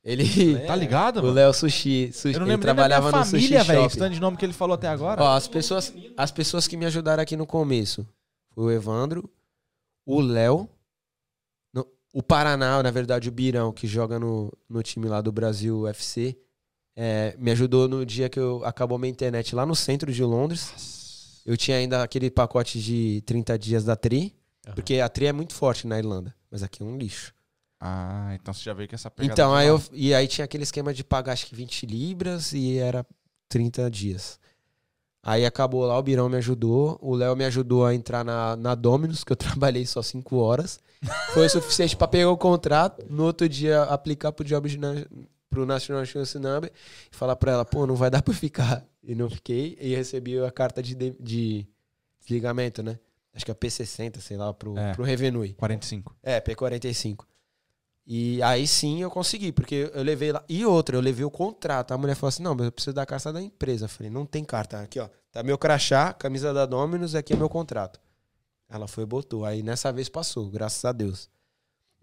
Ele. 0.02 0.58
Tá 0.66 0.74
ligado, 0.74 1.18
O 1.18 1.22
mano? 1.22 1.34
Léo 1.34 1.52
Sushi, 1.52 2.10
sushi 2.12 2.34
Eu 2.34 2.40
não 2.40 2.46
ele 2.46 2.52
nem 2.52 2.58
da 2.58 2.62
trabalhava 2.62 3.08
minha 3.10 3.18
no 3.20 3.24
sushi 3.26 3.42
família, 3.48 3.64
velho. 3.64 3.82
shop. 3.82 3.98
Tanto 3.98 4.14
de 4.14 4.20
nome 4.20 4.36
que 4.36 4.44
ele 4.46 4.52
falou 4.54 4.74
até 4.74 4.88
agora. 4.88 5.22
Ó, 5.22 5.34
as 5.36 5.46
pessoas, 5.46 5.92
as 6.16 6.30
pessoas 6.30 6.66
que 6.66 6.76
me 6.76 6.86
ajudaram 6.86 7.22
aqui 7.22 7.36
no 7.36 7.46
começo 7.46 8.06
foi 8.50 8.64
o 8.64 8.70
Evandro, 8.70 9.30
o 10.06 10.20
Léo, 10.20 10.68
o 12.12 12.22
Paraná, 12.22 12.82
na 12.82 12.90
verdade, 12.90 13.28
o 13.28 13.32
Birão, 13.32 13.72
que 13.72 13.86
joga 13.86 14.18
no, 14.18 14.52
no 14.68 14.82
time 14.82 15.06
lá 15.06 15.20
do 15.20 15.30
Brasil 15.30 15.80
UFC, 15.82 16.36
é, 17.02 17.34
me 17.38 17.50
ajudou 17.50 17.88
no 17.88 18.04
dia 18.04 18.28
que 18.28 18.38
eu 18.38 18.62
acabou 18.62 18.98
minha 18.98 19.10
internet 19.10 19.54
lá 19.54 19.64
no 19.64 19.74
centro 19.74 20.12
de 20.12 20.22
Londres. 20.22 21.40
Eu 21.46 21.56
tinha 21.56 21.78
ainda 21.78 22.02
aquele 22.02 22.30
pacote 22.30 22.78
de 22.78 23.22
30 23.24 23.58
dias 23.58 23.84
da 23.84 23.96
Tri, 23.96 24.34
Aham. 24.66 24.74
porque 24.74 25.00
a 25.00 25.08
Tri 25.08 25.24
é 25.26 25.32
muito 25.32 25.54
forte 25.54 25.86
na 25.86 25.98
Irlanda, 25.98 26.34
mas 26.50 26.62
aqui 26.62 26.82
é 26.82 26.84
um 26.86 26.98
lixo. 26.98 27.32
Ah, 27.80 28.32
então 28.34 28.52
você 28.52 28.62
já 28.64 28.74
veio 28.74 28.86
com 28.86 28.94
essa 28.94 29.10
pegada. 29.10 29.32
Então, 29.32 29.54
aí 29.54 29.66
eu, 29.66 29.82
e 29.92 30.12
aí 30.12 30.28
tinha 30.28 30.44
aquele 30.44 30.62
esquema 30.64 30.92
de 30.92 31.02
pagar 31.02 31.32
acho 31.32 31.46
que 31.46 31.54
20 31.54 31.86
libras 31.86 32.52
e 32.52 32.76
era 32.76 33.06
30 33.48 33.90
dias. 33.90 34.38
Aí 35.22 35.46
acabou 35.46 35.84
lá, 35.86 35.98
o 35.98 36.02
Birão 36.02 36.28
me 36.28 36.36
ajudou. 36.36 36.98
O 37.00 37.14
Léo 37.14 37.34
me 37.34 37.44
ajudou 37.46 37.86
a 37.86 37.94
entrar 37.94 38.22
na, 38.24 38.56
na 38.56 38.74
Dominus, 38.74 39.24
que 39.24 39.32
eu 39.32 39.36
trabalhei 39.36 39.86
só 39.86 40.02
cinco 40.02 40.36
horas. 40.36 40.78
Foi 41.32 41.46
o 41.46 41.50
suficiente 41.50 41.96
pra 41.96 42.06
pegar 42.06 42.30
o 42.30 42.36
contrato. 42.36 43.02
No 43.08 43.24
outro 43.24 43.48
dia, 43.48 43.82
aplicar 43.84 44.32
pro 44.32 44.44
job 44.44 44.68
de 44.68 44.76
na- 44.78 45.06
pro 45.50 45.66
National 45.66 46.02
Insurance 46.02 46.38
Number 46.38 46.72
e 47.12 47.16
falar 47.16 47.34
pra 47.36 47.52
ela, 47.52 47.64
pô, 47.64 47.86
não 47.86 47.96
vai 47.96 48.08
dar 48.08 48.22
pra 48.22 48.32
ficar. 48.32 48.86
E 49.02 49.14
não 49.14 49.28
fiquei. 49.28 49.76
E 49.80 49.94
recebi 49.94 50.38
a 50.38 50.50
carta 50.50 50.82
de, 50.82 50.94
de, 50.94 51.10
de 51.18 51.66
desligamento, 52.20 52.82
né? 52.82 52.98
Acho 53.34 53.44
que 53.44 53.50
é 53.50 53.54
P60, 53.54 54.20
sei 54.20 54.36
lá, 54.36 54.52
pro, 54.54 54.76
É. 54.78 54.92
pro 54.92 55.02
Revenue. 55.04 55.52
45. 55.54 56.16
É, 56.22 56.40
P45. 56.40 57.24
E 58.06 58.42
aí 58.42 58.66
sim 58.66 59.02
eu 59.02 59.10
consegui, 59.10 59.52
porque 59.52 59.90
eu 59.94 60.02
levei 60.02 60.32
lá. 60.32 60.42
E 60.48 60.64
outra, 60.64 60.96
eu 60.96 61.00
levei 61.00 61.24
o 61.24 61.30
contrato. 61.30 61.92
A 61.92 61.98
mulher 61.98 62.14
falou 62.16 62.28
assim: 62.28 62.42
não, 62.42 62.54
mas 62.54 62.66
eu 62.66 62.72
preciso 62.72 62.94
da 62.94 63.06
carta 63.06 63.32
da 63.32 63.40
empresa. 63.40 63.84
Eu 63.84 63.88
falei, 63.88 64.10
não 64.10 64.26
tem 64.26 64.44
carta. 64.44 64.80
Aqui, 64.80 64.98
ó. 64.98 65.08
Tá 65.30 65.42
meu 65.44 65.56
crachá, 65.56 66.12
camisa 66.12 66.52
da 66.52 66.66
Dominus, 66.66 67.14
aqui 67.14 67.32
é 67.32 67.36
meu 67.36 67.48
contrato. 67.48 68.00
Ela 68.68 68.88
foi 68.88 69.04
e 69.04 69.06
botou. 69.06 69.44
Aí 69.44 69.62
nessa 69.62 69.92
vez 69.92 70.08
passou, 70.08 70.48
graças 70.50 70.84
a 70.84 70.90
Deus. 70.92 71.28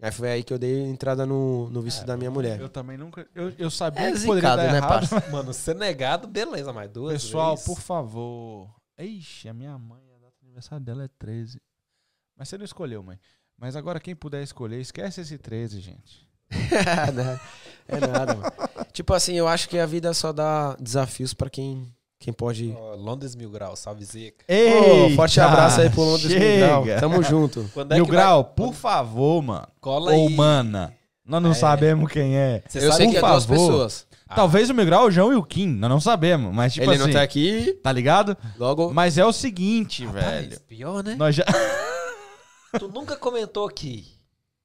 Aí 0.00 0.12
foi 0.12 0.30
aí 0.30 0.44
que 0.44 0.52
eu 0.54 0.58
dei 0.58 0.80
entrada 0.84 1.26
no, 1.26 1.68
no 1.70 1.82
visto 1.82 2.04
da 2.06 2.16
minha 2.16 2.30
mulher. 2.30 2.60
Eu 2.60 2.68
também 2.68 2.96
nunca. 2.96 3.26
Eu, 3.34 3.52
eu 3.58 3.68
sabia 3.70 4.08
É 4.08 4.12
que 4.12 4.24
poderia 4.24 4.50
zicado, 4.50 4.62
dar 4.62 4.72
né, 4.72 4.78
errado. 4.78 4.88
parça? 5.08 5.24
Mano, 5.32 5.52
ser 5.52 5.74
negado, 5.74 6.28
beleza, 6.28 6.72
mas 6.72 6.88
duas 6.90 7.14
Pessoal, 7.24 7.50
vezes. 7.56 7.66
por 7.66 7.80
favor. 7.80 8.72
Ixi, 8.96 9.48
a 9.48 9.54
minha 9.54 9.76
mãe, 9.76 10.02
a 10.14 10.18
data 10.18 10.34
de 10.40 10.46
aniversário 10.46 10.84
dela 10.84 11.04
é 11.04 11.08
13. 11.18 11.60
Mas 12.36 12.48
você 12.48 12.56
não 12.56 12.64
escolheu, 12.64 13.02
mãe. 13.02 13.18
Mas 13.56 13.74
agora 13.74 13.98
quem 13.98 14.14
puder 14.14 14.40
escolher, 14.42 14.80
esquece 14.80 15.20
esse 15.20 15.36
13, 15.36 15.80
gente. 15.80 16.28
Não, 17.12 17.40
é 17.88 18.00
nada, 18.00 18.34
mano. 18.36 18.52
Tipo 18.92 19.12
assim, 19.14 19.34
eu 19.34 19.48
acho 19.48 19.68
que 19.68 19.78
a 19.78 19.84
vida 19.84 20.14
só 20.14 20.32
dá 20.32 20.74
desafios 20.76 21.34
pra 21.34 21.50
quem, 21.50 21.92
quem 22.18 22.32
pode. 22.32 22.74
Ó, 22.76 22.94
Londres 22.94 23.34
Mil 23.34 23.50
Graus, 23.50 23.78
salve 23.78 24.04
Zica. 24.04 24.44
Ô, 24.48 25.10
forte 25.16 25.40
abraço 25.40 25.80
aí 25.80 25.90
pro 25.90 26.02
Londres 26.02 26.32
Mil 26.32 26.58
Grau. 26.58 26.84
chega. 26.84 27.00
Tamo 27.00 27.22
junto. 27.22 27.70
Quando 27.72 27.92
é 27.92 27.94
Mil 27.96 28.04
que 28.04 28.10
Grau, 28.10 28.42
vai- 28.42 28.52
por 28.54 28.74
favor, 28.74 29.42
mano. 29.42 29.68
Cola 29.80 30.12
Ou 30.14 30.28
aí. 30.28 30.34
mana. 30.34 30.94
Nós 31.24 31.42
não 31.42 31.50
É. 31.50 31.54
sabemos 31.54 32.10
quem 32.10 32.36
é. 32.36 32.62
Você 32.66 32.78
eu 32.78 32.82
sabe 32.92 32.96
sei 32.96 33.06
por 33.06 33.12
que 33.12 33.16
é 33.18 33.20
duas 33.20 33.44
favor. 33.44 33.66
pessoas. 33.66 34.06
Ah. 34.28 34.34
Talvez 34.34 34.68
o 34.70 34.74
Mil 34.74 34.84
Grau, 34.86 35.06
o 35.06 35.10
João 35.10 35.32
e 35.32 35.36
o 35.36 35.42
Kim. 35.42 35.68
Nós 35.68 35.90
não 35.90 36.00
sabemos. 36.00 36.54
Mas, 36.54 36.72
tipo 36.74 36.84
Ele 36.86 36.94
assim. 36.96 37.04
não 37.04 37.12
tá 37.12 37.22
aqui, 37.22 37.78
Tá 37.82 37.92
ligado? 37.92 38.36
logo. 38.58 38.92
Mas 38.92 39.16
é 39.18 39.24
o 39.24 39.32
seguinte, 39.32 40.04
Rapaz, 40.06 40.24
velho. 40.24 40.60
Pior, 40.66 41.02
né? 41.04 41.14
Nós 41.16 41.34
já. 41.34 41.44
Tu 42.78 42.88
nunca 42.88 43.16
comentou 43.16 43.66
aqui. 43.66 44.06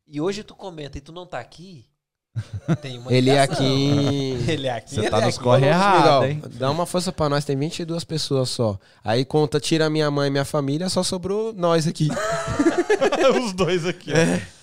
E 0.08 0.20
hoje 0.20 0.44
tu 0.44 0.54
comenta 0.56 0.98
e 0.98 1.02
tu 1.02 1.12
não 1.12 1.26
tá 1.26 1.40
aqui. 1.40 1.86
Tem 2.82 2.98
uma 2.98 3.14
Ele 3.14 3.30
é 3.30 3.42
aqui. 3.42 4.38
Ele 4.48 4.68
é 4.68 4.72
aqui. 4.72 4.96
Você 4.96 5.02
ele 5.02 5.10
tá 5.10 5.22
é 5.22 5.26
nos 5.26 5.38
corre 5.38 5.68
errado, 5.68 6.26
hein? 6.26 6.42
Dá 6.54 6.72
uma 6.72 6.86
força 6.86 7.12
pra 7.12 7.30
nós, 7.30 7.46
tem 7.46 7.56
22 7.56 8.04
pessoas 8.04 8.50
só. 8.50 8.80
Aí 9.04 9.24
conta, 9.24 9.60
tira 9.60 9.90
minha 9.90 10.10
mãe 10.10 10.28
e 10.28 10.32
minha 10.32 10.46
família, 10.46 10.90
só 10.90 11.04
sobrou 11.04 11.54
nós 11.54 11.88
aqui. 11.88 12.10
Os 13.44 13.54
dois 13.54 13.86
aqui, 13.86 14.12
ó. 14.12 14.54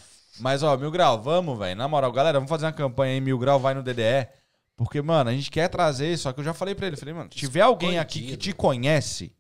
Mas, 0.40 0.62
ó, 0.62 0.76
Mil 0.76 0.90
Grau, 0.90 1.20
vamos, 1.23 1.58
velho. 1.58 1.76
Na 1.76 1.86
moral, 1.86 2.10
galera, 2.10 2.39
vamos 2.39 2.49
fazer 2.49 2.66
uma 2.66 2.73
campanha 2.73 3.15
aí, 3.15 3.20
Mil 3.20 3.39
Grau 3.39 3.60
vai 3.60 3.74
no 3.74 3.82
DDE. 3.82 4.26
Porque, 4.76 5.00
mano, 5.02 5.28
a 5.28 5.32
gente 5.32 5.50
quer 5.50 5.68
trazer, 5.68 6.16
só 6.16 6.32
que 6.32 6.40
eu 6.40 6.44
já 6.44 6.55
falei 6.55 6.74
pra 6.74 6.86
ele, 6.86 6.97
falei, 6.97 7.15
mano, 7.15 7.28
se 7.31 7.39
tiver 7.39 7.60
alguém 7.60 7.99
aqui 7.99 8.23
que 8.23 8.36
te 8.36 8.52
conhece, 8.52 9.32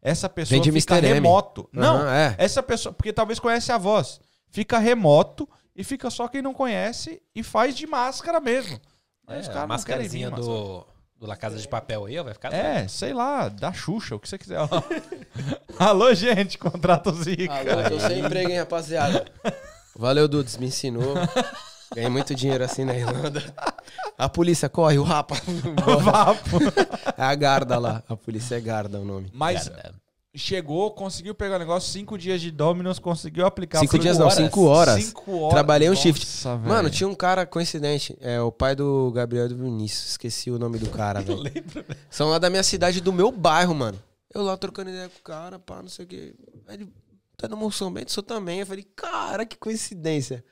essa 0.00 0.28
pessoa 0.28 0.54
Vem 0.54 0.62
de 0.62 0.80
fica 0.80 0.94
Mr. 0.94 1.06
M. 1.06 1.14
remoto. 1.14 1.68
Não, 1.72 2.08
é. 2.08 2.34
essa 2.38 2.62
pessoa, 2.62 2.92
porque 2.92 3.12
talvez 3.12 3.38
conhece 3.38 3.70
a 3.70 3.76
voz, 3.76 4.18
fica 4.50 4.78
remoto 4.78 5.46
e 5.78 5.84
fica 5.84 6.10
só 6.10 6.26
quem 6.26 6.42
não 6.42 6.52
conhece 6.52 7.22
e 7.32 7.40
faz 7.44 7.76
de 7.76 7.86
máscara 7.86 8.40
mesmo. 8.40 8.80
Aí 9.28 9.38
É, 9.40 9.48
a 9.48 9.60
vir, 9.60 9.66
mascarazinha 9.68 10.28
do, 10.28 10.84
do 11.16 11.24
La 11.24 11.36
Casa 11.36 11.56
de 11.56 11.68
Papel 11.68 12.04
aí, 12.04 12.18
ó, 12.18 12.24
vai 12.24 12.34
ficar. 12.34 12.52
É, 12.52 12.88
sei 12.88 13.14
lá, 13.14 13.48
da 13.48 13.72
Xuxa, 13.72 14.16
o 14.16 14.18
que 14.18 14.28
você 14.28 14.36
quiser. 14.36 14.58
Alô, 15.78 16.12
gente, 16.14 16.58
contrata 16.58 17.10
o 17.10 17.14
Zica. 17.14 17.54
Alô, 17.54 17.90
tô 17.90 18.00
sem 18.00 18.18
emprego, 18.18 18.50
hein, 18.50 18.58
rapaziada. 18.58 19.24
Valeu, 19.94 20.26
Dudes, 20.26 20.56
me 20.56 20.66
ensinou. 20.66 21.14
Ganhei 21.94 22.10
muito 22.10 22.34
dinheiro 22.34 22.64
assim 22.64 22.84
na 22.84 22.94
Irlanda. 22.94 23.40
A 24.18 24.28
polícia 24.28 24.68
corre, 24.68 24.98
o 24.98 25.04
rapa. 25.04 25.36
Vapo. 26.02 26.58
É 27.16 27.22
a 27.22 27.34
Garda 27.36 27.78
lá. 27.78 28.02
A 28.08 28.16
polícia 28.16 28.56
é 28.56 28.60
Garda 28.60 28.98
o 28.98 29.04
nome. 29.04 29.30
Mas 29.32 29.68
Cara, 29.68 29.94
chegou, 30.38 30.90
conseguiu 30.90 31.34
pegar 31.34 31.56
o 31.56 31.58
negócio, 31.58 31.90
cinco 31.92 32.16
dias 32.18 32.40
de 32.40 32.50
Dominos, 32.50 32.98
conseguiu 32.98 33.44
aplicar. 33.46 33.80
Cinco 33.80 33.98
dias 33.98 34.18
não, 34.18 34.30
cinco 34.30 34.64
horas. 34.64 35.02
Cinco 35.04 35.38
horas. 35.38 35.54
Trabalhei 35.54 35.88
um 35.88 35.92
Nossa, 35.92 36.02
shift. 36.02 36.26
velho. 36.44 36.60
Mano, 36.60 36.90
tinha 36.90 37.08
um 37.08 37.14
cara 37.14 37.44
coincidente. 37.46 38.16
É 38.20 38.40
o 38.40 38.52
pai 38.52 38.74
do 38.76 39.10
Gabriel 39.12 39.48
do 39.48 39.56
Vinícius. 39.56 40.10
Esqueci 40.10 40.50
o 40.50 40.58
nome 40.58 40.78
do 40.78 40.88
cara, 40.90 41.20
velho. 41.22 41.42
São 42.10 42.28
lá 42.30 42.38
da 42.38 42.48
minha 42.50 42.62
cidade, 42.62 43.00
do 43.00 43.12
meu 43.12 43.30
bairro, 43.32 43.74
mano. 43.74 43.98
Eu 44.34 44.42
lá 44.42 44.56
trocando 44.56 44.90
ideia 44.90 45.08
com 45.08 45.18
o 45.18 45.22
cara, 45.22 45.58
pá, 45.58 45.80
não 45.82 45.88
sei 45.88 46.04
o 46.04 46.08
quê. 46.08 46.34
Aí 46.66 46.74
ele, 46.76 46.92
tá 47.36 47.48
no 47.48 47.56
Moção 47.56 47.90
Bento, 47.92 48.12
sou 48.12 48.22
também. 48.22 48.60
Eu 48.60 48.66
falei, 48.66 48.86
cara, 48.94 49.46
que 49.46 49.56
coincidência. 49.56 50.44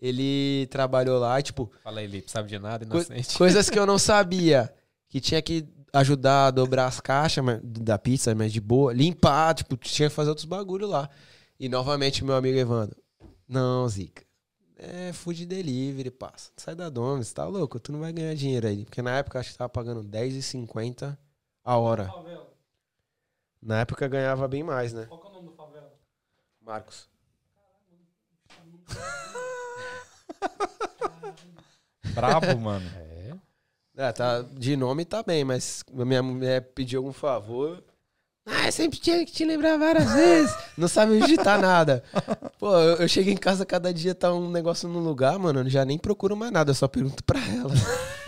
Ele 0.00 0.66
trabalhou 0.70 1.18
lá, 1.18 1.40
tipo, 1.40 1.70
Fala 1.82 2.00
aí, 2.00 2.06
Lipe, 2.06 2.30
sabe 2.30 2.48
de 2.48 2.58
nada, 2.58 2.84
Co- 2.84 2.96
inocente. 2.98 3.36
coisas 3.36 3.70
que 3.70 3.78
eu 3.78 3.86
não 3.86 3.98
sabia. 3.98 4.72
Que 5.08 5.20
tinha 5.20 5.40
que 5.40 5.66
ajudar 5.92 6.46
a 6.46 6.50
dobrar 6.50 6.86
as 6.86 7.00
caixas 7.00 7.44
mas- 7.44 7.60
da 7.62 7.98
pizza, 7.98 8.34
mas 8.34 8.52
de 8.52 8.60
boa. 8.60 8.92
Limpar, 8.92 9.54
tipo, 9.54 9.76
tinha 9.76 10.08
que 10.08 10.14
fazer 10.14 10.30
outros 10.30 10.44
bagulho 10.46 10.86
lá. 10.86 11.08
E 11.58 11.68
novamente, 11.68 12.24
meu 12.24 12.34
amigo 12.36 12.58
Evandro. 12.58 12.96
Não, 13.48 13.88
Zica. 13.88 14.24
É 14.78 15.10
food 15.12 15.46
delivery, 15.46 16.10
passa. 16.10 16.50
Sai 16.56 16.74
da 16.74 16.90
Domus, 16.90 17.32
tá 17.32 17.46
louco? 17.46 17.80
Tu 17.80 17.92
não 17.92 18.00
vai 18.00 18.12
ganhar 18.12 18.34
dinheiro 18.34 18.66
aí. 18.66 18.84
Porque 18.84 19.00
na 19.00 19.16
época 19.18 19.38
acho 19.40 19.52
que 19.52 19.56
tava 19.58 19.70
pagando 19.70 20.02
R$10,50 20.02 21.16
a 21.64 21.76
hora. 21.78 22.12
Na 23.62 23.80
época 23.80 24.06
ganhava 24.06 24.46
bem 24.46 24.62
mais, 24.62 24.92
né? 24.92 25.06
Qual 25.06 25.18
que 25.20 25.26
é 25.26 25.30
o 25.30 25.32
nome 25.32 25.46
do 25.48 25.54
favela? 25.54 25.92
Marcos. 26.60 27.08
Brabo, 32.14 32.58
mano. 32.60 32.86
É. 32.96 33.05
É, 33.96 34.12
tá, 34.12 34.42
de 34.42 34.76
nome 34.76 35.06
tá 35.06 35.22
bem, 35.22 35.42
mas 35.42 35.82
minha 35.90 36.22
mulher 36.22 36.60
pediu 36.74 37.00
algum 37.00 37.14
favor. 37.14 37.82
Ah, 38.44 38.66
eu 38.66 38.72
sempre 38.72 38.98
tinha 38.98 39.24
que 39.24 39.32
te 39.32 39.44
lembrar 39.44 39.76
várias 39.78 40.12
vezes. 40.12 40.54
Não 40.76 40.86
sabe 40.86 41.18
digitar 41.18 41.60
nada. 41.60 42.04
Pô, 42.60 42.76
eu, 42.78 42.96
eu 42.98 43.08
chego 43.08 43.30
em 43.30 43.36
casa, 43.36 43.66
cada 43.66 43.92
dia 43.92 44.14
tá 44.14 44.32
um 44.32 44.50
negócio 44.50 44.88
num 44.88 45.00
lugar, 45.00 45.36
mano. 45.38 45.60
Eu 45.60 45.70
já 45.70 45.84
nem 45.84 45.98
procuro 45.98 46.36
mais 46.36 46.52
nada, 46.52 46.70
eu 46.70 46.74
só 46.74 46.86
pergunto 46.86 47.24
pra 47.24 47.40
ela. 47.40 47.72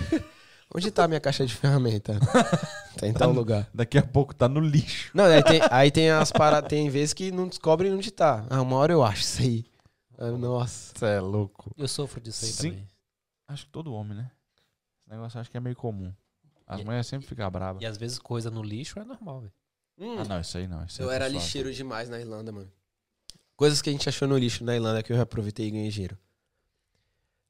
Onde 0.75 0.91
tá 0.91 1.05
a 1.05 1.09
minha 1.09 1.21
caixa 1.21 1.47
de 1.47 1.55
ferramenta? 1.55 2.19
Tá 2.97 3.07
em 3.07 3.13
tal 3.13 3.31
lugar. 3.31 3.69
Daqui 3.73 3.97
a 3.97 4.03
pouco 4.03 4.35
tá 4.35 4.49
no 4.49 4.61
lixo. 4.61 5.11
Não, 5.15 5.25
aí 5.25 5.43
tem, 5.43 5.61
aí 5.71 5.91
tem 5.91 6.11
as 6.11 6.33
paradas, 6.33 6.69
tem 6.69 6.91
vezes 6.91 7.15
que 7.15 7.31
não 7.31 7.47
descobrem 7.47 7.95
onde 7.95 8.11
tá. 8.11 8.45
Ah, 8.51 8.61
uma 8.61 8.77
hora 8.77 8.93
eu 8.93 9.03
acho 9.05 9.23
isso 9.23 9.43
aí. 9.43 9.65
Ah, 10.19 10.31
Nossa. 10.33 10.93
Você 10.97 11.07
é 11.07 11.21
louco. 11.21 11.71
Eu 11.77 11.87
sofro 11.89 12.21
disso 12.21 12.45
aí 12.45 12.51
Sim. 12.51 12.71
também. 12.71 12.89
Acho 13.47 13.65
que 13.67 13.73
todo 13.73 13.95
homem, 13.95 14.19
né? 14.19 14.31
Esse 15.09 15.15
negócio 15.17 15.39
eu 15.39 15.41
acho 15.41 15.51
que 15.51 15.57
é 15.57 15.61
meio 15.61 15.75
comum. 15.75 16.13
As 16.67 16.81
E- 16.81 16.85
mulheres 16.85 17.07
sempre 17.07 17.27
ficam 17.27 17.51
bravas. 17.51 17.81
E 17.83 17.87
às 17.87 17.97
vezes 17.97 18.19
coisa 18.19 18.51
no 18.51 18.63
lixo 18.63 18.99
é 18.99 19.05
normal, 19.05 19.41
velho. 19.41 19.53
Hum, 19.99 20.19
Ah, 20.21 20.25
não, 20.25 20.41
isso 20.41 20.59
aí 20.59 20.69
não. 20.69 20.85
Isso 20.85 21.01
eu 21.03 21.11
é 21.11 21.15
era 21.15 21.25
pessoal. 21.25 21.43
lixeiro 21.43 21.73
demais 21.73 22.09
na 22.11 22.21
Irlanda, 22.21 22.53
mano. 22.53 22.71
Coisas 23.57 23.81
que 23.81 23.89
a 23.89 23.93
gente 23.93 24.07
achou 24.09 24.29
no 24.29 24.37
lixo 24.37 24.63
na 24.65 24.75
Irlanda 24.77 25.03
que 25.03 25.11
eu 25.13 25.21
aproveitei 25.21 25.67
e 25.67 25.71
ganhei 25.71 25.89
dinheiro. 25.91 26.17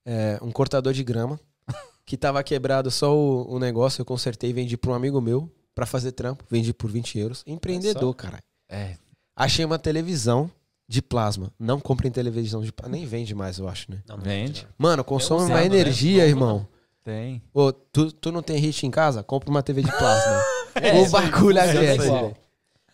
É, 0.06 0.38
um 0.40 0.52
cortador 0.52 0.92
de 0.92 1.02
grama 1.02 1.38
que 2.06 2.16
tava 2.16 2.42
quebrado 2.44 2.90
só 2.90 3.14
o, 3.14 3.52
o 3.54 3.58
negócio, 3.58 4.00
eu 4.00 4.06
consertei 4.06 4.50
e 4.50 4.52
vendi 4.52 4.76
pra 4.76 4.92
um 4.92 4.94
amigo 4.94 5.20
meu 5.20 5.52
pra 5.74 5.84
fazer 5.84 6.12
trampo. 6.12 6.44
Vendi 6.48 6.72
por 6.72 6.88
20 6.90 7.18
euros. 7.18 7.42
Empreendedor, 7.46 8.14
cara. 8.14 8.40
É. 8.68 8.96
Achei 9.34 9.64
uma 9.64 9.78
televisão 9.80 10.50
de 10.88 11.02
plasma. 11.02 11.52
Não 11.58 11.78
comprem 11.80 12.10
televisão 12.10 12.62
de 12.62 12.72
plasma. 12.72 12.96
Nem 12.96 13.04
vende 13.04 13.34
mais, 13.34 13.58
eu 13.58 13.68
acho, 13.68 13.90
né? 13.90 14.02
Não, 14.06 14.16
não 14.16 14.24
Vende. 14.24 14.66
Mano, 14.78 15.02
consome 15.04 15.42
uma 15.42 15.56
né? 15.60 15.66
energia, 15.66 16.22
Novo, 16.22 16.28
irmão. 16.30 16.68
Tem. 17.08 17.42
Ô, 17.54 17.72
tu, 17.72 18.12
tu 18.12 18.30
não 18.30 18.42
tem 18.42 18.58
hit 18.58 18.84
em 18.86 18.90
casa? 18.90 19.22
Compra 19.22 19.48
uma 19.48 19.62
TV 19.62 19.82
de 19.82 19.90
plasma. 19.90 20.42
É, 20.80 20.92
o 21.00 21.04
isso 21.06 21.16
aí, 21.16 21.28
bagulho 21.30 21.60
aquece, 21.60 22.04
igual. 22.06 22.22
velho. 22.24 22.36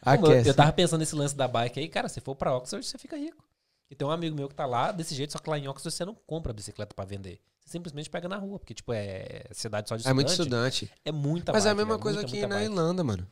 Aquece. 0.01 0.49
Eu 0.49 0.55
tava 0.55 0.73
pensando 0.73 1.01
nesse 1.01 1.15
lance 1.15 1.37
da 1.37 1.47
bike 1.47 1.79
aí, 1.81 1.89
cara, 1.89 2.09
se 2.09 2.19
for 2.21 2.35
pra 2.35 2.57
Oxford, 2.57 2.87
você 2.87 2.97
fica 2.97 3.15
rico. 3.17 3.45
E 3.91 3.95
tem 3.95 4.07
um 4.09 4.11
amigo 4.11 4.35
meu 4.35 4.49
que 4.49 4.55
tá 4.55 4.65
lá 4.65 4.91
desse 4.91 5.15
jeito, 5.15 5.33
só 5.33 5.39
que 5.39 5.51
lá 5.51 5.59
em 5.59 5.69
Oxford 5.69 5.95
você 5.95 6.05
não 6.05 6.15
compra 6.27 6.53
bicicleta 6.53 6.95
pra 6.95 7.05
vender. 7.05 7.41
Você 7.61 7.73
simplesmente 7.73 8.09
pega 8.09 8.27
na 8.27 8.39
rua, 8.39 8.59
porque, 8.59 8.73
tipo, 8.73 8.91
é 8.95 9.43
cidade 9.51 9.87
só 9.89 9.97
de 9.97 10.01
É 10.01 10.11
estudante. 10.11 10.15
muito 10.15 10.29
estudante. 10.31 10.91
É 11.05 11.13
muita 11.13 11.53
Mas 11.53 11.67
é 11.67 11.71
a 11.71 11.75
bike, 11.75 11.85
mesma 11.87 12.01
coisa 12.01 12.19
muita, 12.21 12.27
aqui 12.31 12.39
muita 12.41 12.49
na 12.55 12.61
bike. 12.61 12.71
Irlanda, 12.73 13.05
mano. 13.05 13.27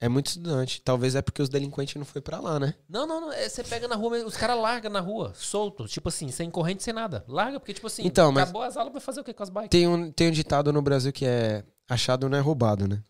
É 0.00 0.08
muito 0.08 0.26
estudante. 0.26 0.82
Talvez 0.82 1.14
é 1.14 1.22
porque 1.22 1.40
os 1.40 1.48
delinquentes 1.48 1.94
não 1.94 2.04
foi 2.04 2.20
pra 2.20 2.38
lá, 2.40 2.58
né? 2.60 2.74
Não, 2.88 3.06
não, 3.06 3.20
não. 3.22 3.32
é, 3.32 3.48
você 3.48 3.64
pega 3.64 3.88
na 3.88 3.94
rua, 3.94 4.18
os 4.24 4.36
caras 4.36 4.58
largam 4.58 4.90
na 4.90 5.00
rua, 5.00 5.32
solto, 5.34 5.86
tipo 5.86 6.08
assim, 6.08 6.30
sem 6.30 6.50
corrente, 6.50 6.82
sem 6.82 6.92
nada. 6.92 7.24
Larga, 7.26 7.58
porque, 7.58 7.72
tipo 7.72 7.86
assim, 7.86 8.02
Então, 8.04 8.30
mas- 8.30 8.44
acabou 8.44 8.62
as 8.62 8.76
aulas, 8.76 8.92
vai 8.92 9.00
fazer 9.00 9.20
o 9.20 9.24
quê 9.24 9.32
com 9.32 9.42
as 9.42 9.48
bikes? 9.50 9.70
Tem 9.70 9.86
um, 9.88 10.10
tem 10.12 10.28
um 10.28 10.32
ditado 10.32 10.72
no 10.72 10.82
Brasil 10.82 11.12
que 11.12 11.24
é 11.24 11.64
achado 11.88 12.28
não 12.28 12.36
é 12.36 12.40
roubado, 12.40 12.86
né? 12.86 13.02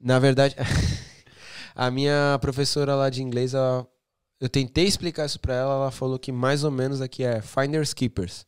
Na 0.00 0.18
verdade, 0.18 0.54
a 1.74 1.90
minha 1.90 2.38
professora 2.40 2.94
lá 2.94 3.10
de 3.10 3.22
inglês, 3.22 3.54
ela- 3.54 3.86
eu 4.40 4.48
tentei 4.48 4.86
explicar 4.86 5.26
isso 5.26 5.38
pra 5.40 5.54
ela, 5.54 5.74
ela 5.74 5.90
falou 5.90 6.18
que 6.18 6.30
mais 6.32 6.64
ou 6.64 6.70
menos 6.70 7.00
aqui 7.00 7.22
é 7.24 7.40
finders 7.42 7.92
keepers. 7.92 8.46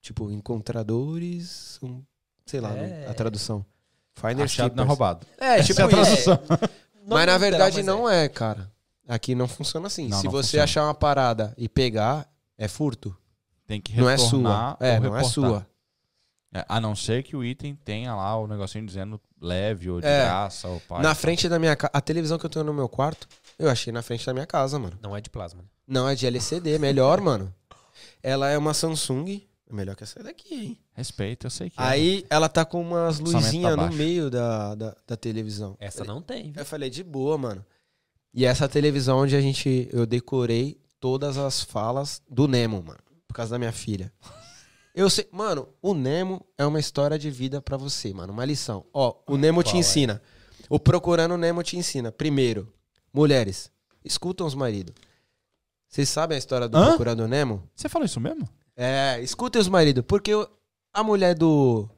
Tipo, 0.00 0.30
encontradores, 0.30 1.78
um- 1.82 2.02
sei 2.44 2.60
lá, 2.60 2.76
É. 2.76 3.06
a 3.08 3.14
tradução. 3.14 3.64
Finders 4.14 4.52
Achado 4.52 4.74
não 4.76 4.84
é 4.84 4.86
Keepers. 4.86 4.88
roubado. 4.88 5.26
É, 5.38 5.58
Essa 5.58 5.64
tipo 5.64 5.80
é 5.80 5.84
a 5.84 5.86
isso. 6.02 6.24
tradução. 6.24 6.68
Mas 7.06 7.26
na 7.26 7.38
verdade 7.38 7.82
não 7.82 8.08
é, 8.08 8.28
cara. 8.28 8.70
Aqui 9.06 9.34
não 9.34 9.46
funciona 9.46 9.86
assim. 9.88 10.08
Não, 10.08 10.18
Se 10.18 10.24
não 10.24 10.30
você 10.32 10.42
funciona. 10.48 10.64
achar 10.64 10.84
uma 10.84 10.94
parada 10.94 11.52
e 11.58 11.68
pegar, 11.68 12.26
é 12.56 12.66
furto. 12.68 13.14
Tem 13.66 13.80
que 13.80 13.94
Não 13.96 14.08
é 14.08 14.16
retornar 14.16 14.76
sua. 14.78 14.86
É, 14.86 14.98
não 15.00 15.14
é 15.16 15.18
reportar. 15.18 15.30
sua. 15.30 15.66
É, 16.54 16.64
a 16.68 16.80
não 16.80 16.94
ser 16.94 17.22
que 17.24 17.34
o 17.36 17.42
item 17.44 17.74
tenha 17.84 18.14
lá 18.14 18.38
o 18.38 18.46
negocinho 18.46 18.86
dizendo 18.86 19.20
leve 19.40 19.90
ou 19.90 20.00
de 20.00 20.06
É. 20.06 20.24
graça 20.24 20.68
ou 20.68 20.80
pai. 20.80 21.02
Na 21.02 21.14
frente 21.14 21.48
da 21.48 21.58
minha 21.58 21.74
casa. 21.74 21.90
A 21.92 22.00
televisão 22.00 22.38
que 22.38 22.46
eu 22.46 22.50
tenho 22.50 22.64
no 22.64 22.72
meu 22.72 22.88
quarto, 22.88 23.26
eu 23.58 23.68
achei 23.68 23.92
na 23.92 24.02
frente 24.02 24.24
da 24.24 24.32
minha 24.32 24.46
casa, 24.46 24.78
mano. 24.78 24.96
Não 25.02 25.16
é 25.16 25.20
de 25.20 25.28
plasma. 25.28 25.62
né? 25.62 25.68
Não, 25.86 26.08
é 26.08 26.14
de 26.14 26.26
LCD, 26.26 26.78
melhor, 26.78 27.20
mano. 27.22 27.52
Ela 28.22 28.48
é 28.50 28.56
uma 28.56 28.72
Samsung. 28.72 29.42
É 29.74 29.76
melhor 29.76 29.96
que 29.96 30.04
essa 30.04 30.22
daqui, 30.22 30.54
hein? 30.54 30.78
Respeito, 30.92 31.48
eu 31.48 31.50
sei 31.50 31.68
que 31.68 31.80
é. 31.80 31.82
Aí 31.82 32.24
ela 32.30 32.48
tá 32.48 32.64
com 32.64 32.80
umas 32.80 33.18
Orçamento 33.18 33.32
tá 33.32 33.38
luzinhas 33.38 33.76
no 33.76 33.92
meio 33.92 34.30
da, 34.30 34.76
da, 34.76 34.96
da 35.04 35.16
televisão. 35.16 35.76
Essa 35.80 36.04
não 36.04 36.22
tem. 36.22 36.52
viu? 36.52 36.60
Eu 36.62 36.64
falei, 36.64 36.88
de 36.88 37.02
boa, 37.02 37.36
mano. 37.36 37.66
E 38.32 38.44
essa 38.44 38.68
televisão 38.68 39.18
onde 39.18 39.34
a 39.34 39.40
gente. 39.40 39.88
Eu 39.92 40.06
decorei 40.06 40.80
todas 41.00 41.36
as 41.36 41.60
falas 41.60 42.22
do 42.30 42.46
Nemo, 42.46 42.84
mano. 42.84 43.00
Por 43.26 43.34
causa 43.34 43.50
da 43.50 43.58
minha 43.58 43.72
filha. 43.72 44.12
Eu 44.94 45.10
sei. 45.10 45.28
Mano, 45.32 45.68
o 45.82 45.92
Nemo 45.92 46.46
é 46.56 46.64
uma 46.64 46.78
história 46.78 47.18
de 47.18 47.28
vida 47.28 47.60
pra 47.60 47.76
você, 47.76 48.14
mano. 48.14 48.32
Uma 48.32 48.44
lição. 48.44 48.84
Ó, 48.92 49.16
o 49.26 49.36
Nemo 49.36 49.64
te 49.64 49.74
é? 49.74 49.80
ensina. 49.80 50.22
O 50.68 50.78
Procurando 50.78 51.36
Nemo 51.36 51.64
te 51.64 51.76
ensina. 51.76 52.12
Primeiro, 52.12 52.72
mulheres, 53.12 53.72
escutam 54.04 54.46
os 54.46 54.54
maridos. 54.54 54.94
Vocês 55.88 56.08
sabem 56.08 56.36
a 56.36 56.38
história 56.38 56.68
do 56.68 56.78
Hã? 56.78 56.86
Procurando 56.90 57.26
Nemo? 57.26 57.68
Você 57.74 57.88
falou 57.88 58.06
isso 58.06 58.20
mesmo? 58.20 58.48
É, 58.76 59.20
escutem 59.22 59.60
os 59.60 59.68
maridos. 59.68 60.04
Porque 60.06 60.32
a 60.92 61.02
mulher 61.02 61.34
do. 61.34 61.88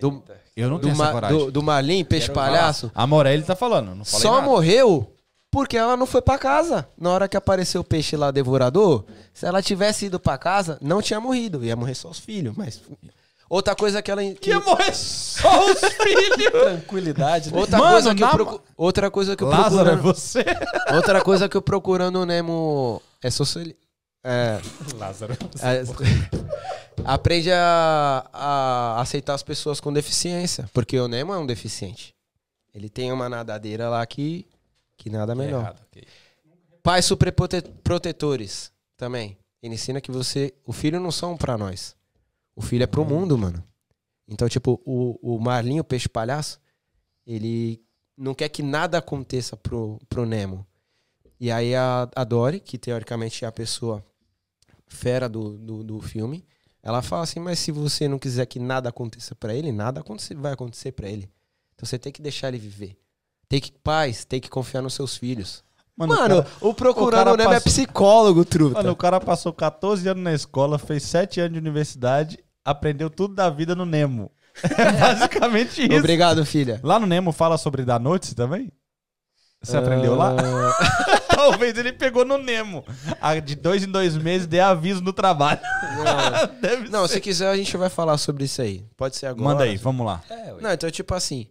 Do, 0.00 0.22
Eu 0.54 0.68
não 0.68 0.76
do, 0.78 0.82
tenho 0.82 0.96
Ma- 0.96 1.10
coragem. 1.12 1.38
do, 1.38 1.50
do 1.50 1.62
peixe 2.04 2.30
palhaço. 2.30 2.90
A 2.94 3.06
Morelli 3.06 3.42
tá 3.42 3.56
falando, 3.56 3.94
não 3.94 4.04
falei 4.04 4.20
Só 4.22 4.34
nada. 4.34 4.46
morreu 4.46 5.10
porque 5.50 5.76
ela 5.76 5.96
não 5.96 6.04
foi 6.06 6.20
pra 6.20 6.36
casa. 6.38 6.86
Na 6.98 7.10
hora 7.10 7.28
que 7.28 7.36
apareceu 7.36 7.80
o 7.80 7.84
peixe 7.84 8.14
lá 8.14 8.30
devorador, 8.30 9.04
se 9.32 9.46
ela 9.46 9.62
tivesse 9.62 10.06
ido 10.06 10.20
pra 10.20 10.36
casa, 10.36 10.76
não 10.82 11.00
tinha 11.00 11.18
morrido. 11.18 11.64
Ia 11.64 11.74
morrer 11.76 11.94
só 11.94 12.10
os 12.10 12.18
filhos. 12.18 12.54
Mas 12.54 12.78
outra 13.48 13.74
coisa 13.74 14.02
que 14.02 14.10
ela 14.10 14.22
que- 14.34 14.50
Ia 14.50 14.60
morrer 14.60 14.94
só 14.94 15.70
os 15.72 15.80
filhos. 16.02 16.50
Tranquilidade, 16.50 17.50
né? 17.50 17.58
outra 17.58 17.78
Mano, 17.78 17.92
coisa 17.92 18.14
que 18.14 18.22
eu 18.22 18.26
na- 18.26 18.32
procu- 18.34 18.60
outra 18.76 19.10
coisa 19.10 19.34
que 19.34 19.42
eu 19.44 19.48
Lázaro, 19.48 19.88
é 19.88 19.92
procurando 19.92 20.02
você? 20.02 20.44
outra 20.94 21.22
coisa 21.22 21.48
que 21.48 21.56
eu 21.56 21.62
procurando 21.62 22.16
o 22.20 22.26
Nemo 22.26 23.00
é 23.22 23.30
social 23.30 23.64
é, 24.26 24.60
Lázaro. 24.96 25.32
é- 25.62 25.82
aprende 27.04 27.50
a, 27.52 28.28
a 28.32 29.00
aceitar 29.00 29.34
as 29.34 29.42
pessoas 29.42 29.80
com 29.80 29.92
deficiência, 29.92 30.68
porque 30.72 30.98
o 30.98 31.06
Nemo 31.08 31.32
é 31.32 31.38
um 31.38 31.46
deficiente. 31.46 32.14
Ele 32.74 32.88
tem 32.88 33.12
uma 33.12 33.28
nadadeira 33.28 33.88
lá 33.88 34.04
que 34.04 34.46
que 34.96 35.10
nada 35.10 35.34
melhor. 35.34 35.60
Errado, 35.60 35.82
ok. 35.88 36.04
Pais 36.82 37.04
superprotetores 37.04 38.72
também. 38.96 39.36
Ele 39.62 39.74
ensina 39.74 40.00
que 40.00 40.10
você. 40.10 40.54
O 40.64 40.72
filho 40.72 40.98
não 40.98 41.10
são 41.10 41.36
pra 41.36 41.58
nós. 41.58 41.94
O 42.54 42.62
filho 42.62 42.84
é 42.84 42.86
pro 42.86 43.04
mundo, 43.04 43.36
mano. 43.36 43.62
Então, 44.26 44.48
tipo, 44.48 44.80
o, 44.84 45.18
o 45.36 45.38
Marlinho, 45.38 45.82
o 45.82 45.84
peixe 45.84 46.08
palhaço, 46.08 46.60
ele 47.26 47.80
não 48.16 48.34
quer 48.34 48.48
que 48.48 48.62
nada 48.62 48.98
aconteça 48.98 49.56
pro, 49.56 50.00
pro 50.08 50.26
Nemo. 50.26 50.66
E 51.38 51.50
aí 51.50 51.74
a, 51.74 52.08
a 52.14 52.24
Dory, 52.24 52.60
que 52.60 52.78
teoricamente 52.78 53.44
é 53.44 53.48
a 53.48 53.52
pessoa 53.52 54.04
fera 54.86 55.28
do, 55.28 55.56
do, 55.58 55.82
do 55.84 56.00
filme, 56.00 56.44
ela 56.82 57.02
fala 57.02 57.22
assim: 57.22 57.40
Mas 57.40 57.58
se 57.58 57.70
você 57.72 58.06
não 58.08 58.18
quiser 58.18 58.46
que 58.46 58.58
nada 58.58 58.88
aconteça 58.88 59.34
pra 59.34 59.54
ele, 59.54 59.72
nada 59.72 60.02
vai 60.36 60.52
acontecer 60.52 60.92
pra 60.92 61.08
ele. 61.08 61.30
Então 61.74 61.86
você 61.86 61.98
tem 61.98 62.12
que 62.12 62.22
deixar 62.22 62.48
ele 62.48 62.58
viver. 62.58 62.96
Tem 63.48 63.60
que, 63.60 63.70
pais, 63.72 64.24
tem 64.24 64.40
que 64.40 64.48
confiar 64.50 64.82
nos 64.82 64.94
seus 64.94 65.16
filhos. 65.16 65.62
Mano, 65.96 66.12
o 66.12 66.16
cara- 66.16 66.46
o 66.60 66.74
Procurando 66.74 67.32
o 67.32 67.36
Nemo 67.36 67.50
é 67.52 67.54
passou- 67.54 67.72
psicólogo, 67.72 68.44
truta. 68.44 68.74
Mano, 68.78 68.90
o 68.92 68.96
cara 68.96 69.18
passou 69.20 69.52
14 69.52 70.08
anos 70.08 70.22
na 70.22 70.32
escola, 70.34 70.78
fez 70.78 71.02
7 71.04 71.40
anos 71.40 71.52
de 71.54 71.58
universidade, 71.58 72.38
aprendeu 72.64 73.08
tudo 73.08 73.34
da 73.34 73.48
vida 73.48 73.74
no 73.74 73.86
Nemo. 73.86 74.30
É 74.78 74.92
basicamente 74.92 75.82
isso. 75.86 75.98
Obrigado, 75.98 76.44
filha. 76.44 76.80
Lá 76.82 76.98
no 76.98 77.06
Nemo 77.06 77.30
fala 77.32 77.56
sobre 77.58 77.84
dar 77.84 77.98
noite 78.00 78.34
também? 78.34 78.72
Você 79.62 79.76
aprendeu 79.76 80.14
lá? 80.14 80.34
Talvez 81.36 81.76
ele 81.76 81.92
pegou 81.92 82.24
no 82.24 82.38
Nemo. 82.38 82.84
Ah, 83.20 83.38
De 83.38 83.54
dois 83.54 83.84
em 83.84 83.90
dois 83.90 84.16
meses 84.16 84.46
dê 84.46 84.60
aviso 84.60 85.00
no 85.02 85.12
trabalho. 85.12 85.60
Deve 86.60 86.88
Não, 86.88 87.06
ser. 87.06 87.14
se 87.14 87.20
quiser 87.20 87.48
a 87.48 87.56
gente 87.56 87.76
vai 87.76 87.88
falar 87.88 88.16
sobre 88.18 88.44
isso 88.44 88.60
aí. 88.62 88.84
Pode 88.96 89.16
ser 89.16 89.26
agora. 89.26 89.44
Manda 89.50 89.64
aí, 89.64 89.76
vamos 89.76 90.06
lá. 90.06 90.22
É. 90.30 90.54
Não, 90.60 90.72
então 90.72 90.90
tipo 90.90 91.14
assim. 91.14 91.46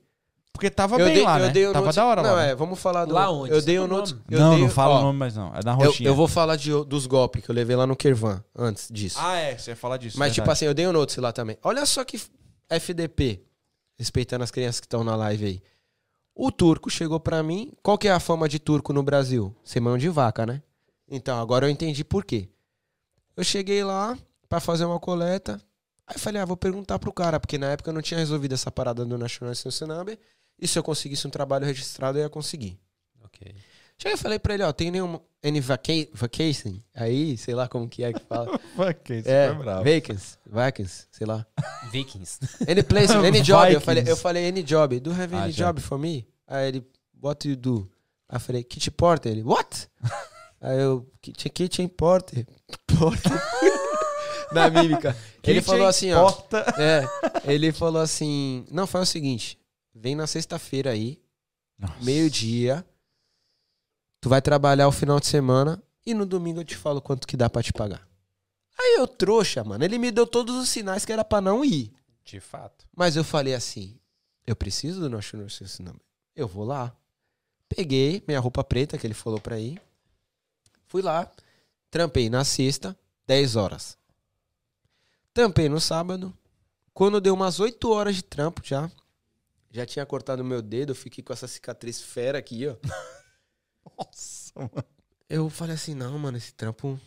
Porque 0.52 0.70
tava 0.70 0.96
eu 0.98 1.06
bem 1.06 1.16
dei, 1.16 1.24
lá, 1.26 1.38
eu 1.38 1.48
né? 1.48 1.74
tava 1.74 1.86
note- 1.88 1.96
da 1.98 2.06
hora 2.06 2.22
Não, 2.24 2.30
lá. 2.32 2.38
né? 2.38 2.52
é, 2.52 2.56
vamos 2.56 2.80
falar 2.80 3.04
do. 3.04 3.14
Lá 3.14 3.30
onde? 3.30 3.52
Eu 3.52 3.62
dei 3.62 3.78
o 3.78 3.88
nome? 3.88 4.16
eu 4.32 4.40
não, 4.40 4.52
dei- 4.52 4.62
não 4.64 4.70
fala 4.70 4.96
ó, 4.96 5.00
o 5.00 5.04
nome 5.04 5.20
mais 5.20 5.36
não. 5.36 5.54
É 5.54 5.60
da 5.62 5.72
Eu, 5.74 5.76
roxinha. 5.76 6.08
eu 6.10 6.16
vou 6.16 6.30
falar 6.30 6.56
de, 6.56 6.72
dos 6.86 7.06
golpes 7.08 7.44
que 7.44 7.52
eu 7.52 7.54
levei 7.56 7.76
lá 7.76 7.86
no 7.86 7.94
Kervan 7.96 8.42
antes 8.58 8.88
disso. 8.90 9.18
Ah, 9.20 9.36
é. 9.36 9.58
Você 9.58 9.72
ia 9.72 9.76
falar 9.76 9.98
disso. 9.98 10.18
Mas, 10.18 10.32
tipo 10.34 10.44
verdade. 10.44 10.54
assim, 10.54 10.66
eu 10.66 10.74
dei 10.74 10.88
o 10.88 10.94
note 10.94 11.20
lá 11.20 11.34
também. 11.34 11.58
Olha 11.62 11.86
só 11.86 12.06
que 12.06 12.18
FDP, 12.70 13.42
respeitando 14.00 14.46
as 14.46 14.52
crianças 14.52 14.80
que 14.80 14.86
estão 14.86 15.04
na 15.04 15.16
live 15.18 15.46
aí. 15.46 15.62
O 16.36 16.52
turco 16.52 16.90
chegou 16.90 17.20
pra 17.20 17.42
mim. 17.42 17.72
Qual 17.82 17.98
que 17.98 18.10
é 18.10 18.12
a 18.12 18.20
fama 18.20 18.50
de 18.50 18.60
turco 18.60 18.92
no 18.92 19.02
Brasil? 19.02 19.56
Ser 19.64 19.80
mão 19.80 19.98
de 19.98 20.10
vaca, 20.10 20.46
né? 20.46 20.62
Então, 21.08 21.40
agora 21.40 21.66
eu 21.66 21.70
entendi 21.70 22.04
por 22.04 22.26
quê. 22.26 22.50
Eu 23.38 23.44
cheguei 23.44 23.84
lá 23.86 24.18
pra 24.50 24.60
fazer 24.60 24.84
uma 24.84 25.00
coleta. 25.00 25.62
Aí 26.06 26.20
falei, 26.20 26.42
ah, 26.42 26.46
vou 26.46 26.58
perguntar 26.58 27.00
pro 27.00 27.14
cara, 27.14 27.40
porque 27.40 27.58
na 27.58 27.68
época 27.68 27.90
eu 27.90 27.94
não 27.94 28.02
tinha 28.02 28.20
resolvido 28.20 28.54
essa 28.54 28.70
parada 28.70 29.06
do 29.06 29.18
National 29.18 29.54
Number. 29.88 30.20
E 30.60 30.68
se 30.68 30.78
eu 30.78 30.84
conseguisse 30.84 31.26
um 31.26 31.30
trabalho 31.30 31.66
registrado, 31.66 32.18
eu 32.18 32.24
ia 32.24 32.30
conseguir. 32.30 32.78
Ok. 33.24 33.56
Cheguei 33.98 34.16
e 34.16 34.18
falei 34.18 34.40
pra 34.40 34.54
ele, 34.54 34.64
ó, 34.64 34.72
tem 34.74 34.92
nenhum 34.92 35.20
any 35.44 35.60
vaca 35.62 35.94
vacation? 36.14 36.80
Aí, 36.94 37.38
sei 37.38 37.56
lá 37.56 37.68
como 37.68 37.88
que 37.88 38.04
é 38.04 38.12
que 38.12 38.20
fala. 38.26 38.60
Isso 39.10 39.30
é, 39.30 39.48
foi 39.54 39.64
bravo. 39.64 39.84
vacants, 39.86 40.38
vacants, 40.46 41.08
sei 41.12 41.26
lá. 41.28 41.46
Vikings. 41.92 42.40
Any 42.70 42.84
place, 42.84 43.14
any 43.16 43.42
job. 43.42 43.72
Eu 43.74 43.80
falei, 43.82 44.04
eu 44.08 44.18
falei, 44.18 44.48
any 44.48 44.64
job. 44.64 45.00
Do 45.00 45.12
you 45.12 45.22
have 45.22 45.34
Ah, 45.36 45.44
any 45.44 45.52
já. 45.52 45.66
job 45.68 45.80
for 45.82 45.98
me? 45.98 46.28
Aí 46.48 46.68
ele, 46.68 46.88
what 47.22 47.48
you 47.48 47.56
do? 47.56 47.90
Aí 48.28 48.36
eu 48.36 48.40
falei, 48.40 48.64
kitchen 48.64 48.92
porter. 48.92 49.32
Ele, 49.32 49.44
what? 49.44 49.88
Aí 50.60 50.80
eu, 50.82 51.10
kitchen, 51.22 51.52
kitchen 51.52 51.88
porter. 51.88 52.46
Porter. 52.98 53.32
Na 54.52 54.70
mímica. 54.70 55.10
Ele 55.44 55.60
Kitchen 55.60 55.62
falou 55.62 55.88
assim, 55.88 56.12
ó. 56.14 56.24
porta. 56.24 56.66
É, 56.78 57.08
ele 57.46 57.72
falou 57.72 58.02
assim, 58.02 58.66
não, 58.72 58.86
faz 58.88 59.08
o 59.10 59.12
seguinte, 59.12 59.58
vem 59.94 60.16
na 60.16 60.28
sexta-feira 60.28 60.92
aí, 60.92 61.20
meio-dia, 62.02 62.86
tu 64.26 64.30
vai 64.30 64.42
trabalhar 64.42 64.88
o 64.88 64.92
final 64.92 65.20
de 65.20 65.28
semana 65.28 65.80
e 66.04 66.12
no 66.12 66.26
domingo 66.26 66.62
eu 66.62 66.66
te 66.66 66.76
falo 66.76 67.00
quanto 67.00 67.28
que 67.28 67.38
dá 67.38 67.48
pra 67.48 67.62
te 67.62 67.72
pagar. 67.72 68.08
Aí 68.76 68.96
eu 68.98 69.06
trouxa, 69.06 69.64
mano, 69.64 69.84
ele 69.86 70.00
me 70.00 70.10
deu 70.10 70.26
todos 70.26 70.56
os 70.56 70.68
sinais 70.68 71.06
que 71.06 71.14
era 71.14 71.24
pra 71.24 71.40
não 71.40 71.64
ir. 71.64 71.94
De 72.24 72.40
fato. 72.40 72.88
Mas 72.96 73.16
eu 73.16 73.24
falei 73.24 73.54
assim: 73.54 74.00
eu 74.48 74.56
preciso 74.56 75.00
do 75.00 75.12
nosso 75.12 75.38
Number. 75.38 76.02
Eu 76.36 76.48
vou 76.48 76.66
lá. 76.66 76.92
Peguei 77.70 78.24
minha 78.28 78.40
roupa 78.40 78.64
preta 78.64 78.98
que 78.98 79.06
ele 79.06 79.14
falou 79.14 79.40
pra 79.40 79.60
ir. 79.60 79.80
Fui 80.88 81.04
lá. 81.04 81.32
Trampei 81.92 82.28
na 82.28 82.44
sexta, 82.44 82.98
10 83.28 83.56
horas. 83.56 83.96
Trampei 85.36 85.70
no 85.70 85.80
sábado. 85.80 86.36
Quando 86.96 87.22
deu 87.22 87.36
umas 87.36 87.60
8 87.60 87.92
horas 87.92 88.16
de 88.16 88.24
trampo 88.24 88.62
já. 88.64 88.90
Já 89.70 89.86
tinha 89.86 90.04
cortado 90.04 90.44
meu 90.44 90.64
dedo, 90.64 90.94
eu 90.94 90.96
fiquei 90.96 91.24
com 91.24 91.32
essa 91.32 91.48
cicatriz 91.48 92.02
fera 92.02 92.40
aqui, 92.40 92.66
ó. 92.68 92.76
Nossa, 93.98 94.54
mano. 94.56 94.86
Eu 95.30 95.50
falei 95.50 95.76
assim, 95.76 95.96
não, 95.96 96.18
mano, 96.20 96.38
esse 96.38 96.54
trampo 96.54 97.00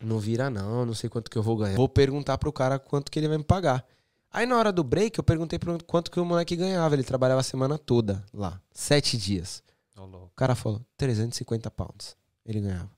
não 0.00 0.18
vira 0.18 0.48
não, 0.48 0.86
não 0.86 0.94
sei 0.94 1.10
quanto 1.10 1.30
que 1.30 1.36
eu 1.36 1.42
vou 1.42 1.56
ganhar. 1.56 1.76
Vou 1.76 1.88
perguntar 1.88 2.38
pro 2.38 2.52
cara 2.52 2.78
quanto 2.78 3.10
que 3.10 3.18
ele 3.18 3.28
vai 3.28 3.38
me 3.38 3.44
pagar. 3.44 3.84
Aí 4.32 4.46
na 4.46 4.56
hora 4.56 4.72
do 4.72 4.84
break, 4.84 5.18
eu 5.18 5.24
perguntei 5.24 5.58
pro 5.58 5.82
quanto 5.84 6.10
que 6.10 6.20
o 6.20 6.24
moleque 6.24 6.54
ganhava. 6.54 6.94
Ele 6.94 7.02
trabalhava 7.02 7.40
a 7.40 7.44
semana 7.44 7.76
toda 7.76 8.24
lá, 8.32 8.60
sete 8.72 9.16
dias. 9.16 9.62
Louco. 9.96 10.26
O 10.26 10.36
cara 10.36 10.54
falou, 10.54 10.80
350 10.96 11.70
pounds. 11.70 12.16
Ele 12.46 12.60
ganhava. 12.60 12.90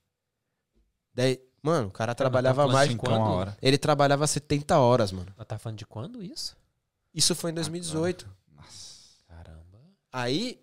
Daí, 1.15 1.41
mano, 1.63 1.89
o 1.89 1.91
cara 1.91 2.15
trabalhava 2.15 2.63
falando 2.63 2.75
mais... 2.75 2.91
de 2.91 2.97
quando? 2.97 3.21
hora. 3.21 3.57
Ele 3.61 3.77
trabalhava 3.77 4.27
70 4.27 4.79
horas, 4.79 5.11
mano. 5.11 5.33
Ela 5.37 5.45
tá 5.45 5.59
falando 5.59 5.79
de 5.79 5.87
quando 5.87 6.23
isso? 6.23 6.57
Isso 7.13 7.35
foi 7.35 7.51
em 7.51 7.55
2018. 7.55 8.29
Caramba. 9.27 9.81
Aí, 10.13 10.62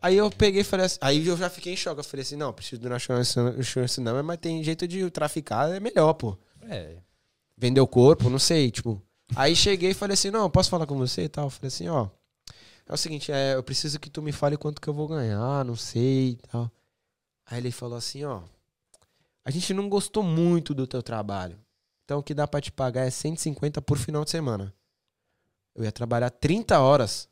aí 0.00 0.16
eu 0.16 0.30
peguei 0.30 0.60
e 0.62 0.64
falei 0.64 0.86
assim, 0.86 0.98
aí 1.00 1.26
eu 1.26 1.36
já 1.36 1.50
fiquei 1.50 1.72
em 1.72 1.76
choque. 1.76 2.00
Eu 2.00 2.04
falei 2.04 2.22
assim, 2.22 2.36
não, 2.36 2.52
preciso 2.52 2.80
do 2.80 2.88
National 2.88 3.22
Number, 3.98 4.24
mas 4.24 4.38
tem 4.38 4.62
jeito 4.62 4.86
de 4.86 5.10
traficar, 5.10 5.70
é 5.70 5.80
melhor, 5.80 6.14
pô. 6.14 6.36
É. 6.62 6.96
vender 7.56 7.80
o 7.80 7.86
corpo, 7.86 8.28
não 8.28 8.38
sei, 8.38 8.70
tipo. 8.70 9.02
Aí 9.34 9.54
cheguei 9.54 9.90
e 9.90 9.94
falei 9.94 10.14
assim, 10.14 10.30
não, 10.30 10.50
posso 10.50 10.70
falar 10.70 10.86
com 10.86 10.96
você 10.96 11.24
e 11.24 11.28
tal? 11.28 11.46
Eu 11.46 11.50
falei 11.50 11.68
assim, 11.68 11.88
ó, 11.88 12.08
é 12.86 12.92
o 12.92 12.96
seguinte, 12.96 13.30
é, 13.30 13.54
eu 13.54 13.62
preciso 13.62 13.98
que 14.00 14.08
tu 14.08 14.22
me 14.22 14.32
fale 14.32 14.56
quanto 14.56 14.80
que 14.80 14.88
eu 14.88 14.94
vou 14.94 15.06
ganhar, 15.06 15.64
não 15.64 15.76
sei 15.76 16.30
e 16.30 16.36
tal. 16.50 16.70
Aí 17.46 17.58
ele 17.58 17.70
falou 17.70 17.98
assim, 17.98 18.24
ó, 18.24 18.42
a 19.44 19.50
gente 19.50 19.72
não 19.74 19.88
gostou 19.88 20.22
muito 20.22 20.74
do 20.74 20.86
teu 20.86 21.02
trabalho, 21.02 21.58
então 22.04 22.18
o 22.18 22.22
que 22.22 22.34
dá 22.34 22.46
pra 22.46 22.60
te 22.60 22.72
pagar 22.72 23.06
é 23.06 23.10
150 23.10 23.82
por 23.82 23.98
final 23.98 24.24
de 24.24 24.30
semana. 24.30 24.74
Eu 25.74 25.84
ia 25.84 25.92
trabalhar 25.92 26.30
30 26.30 26.80
horas 26.80 27.28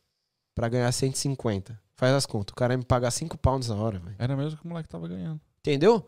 pra 0.54 0.68
ganhar 0.68 0.92
150. 0.92 1.80
Faz 1.96 2.12
as 2.12 2.26
contas. 2.26 2.52
O 2.52 2.56
cara 2.56 2.74
ia 2.74 2.78
me 2.78 2.84
pagar 2.84 3.10
5 3.10 3.38
pounds 3.38 3.68
na 3.68 3.76
hora, 3.76 3.98
velho. 3.98 4.14
Era 4.18 4.36
mesmo 4.36 4.58
que 4.58 4.64
o 4.64 4.68
moleque 4.68 4.88
tava 4.88 5.08
ganhando. 5.08 5.40
Entendeu? 5.60 6.06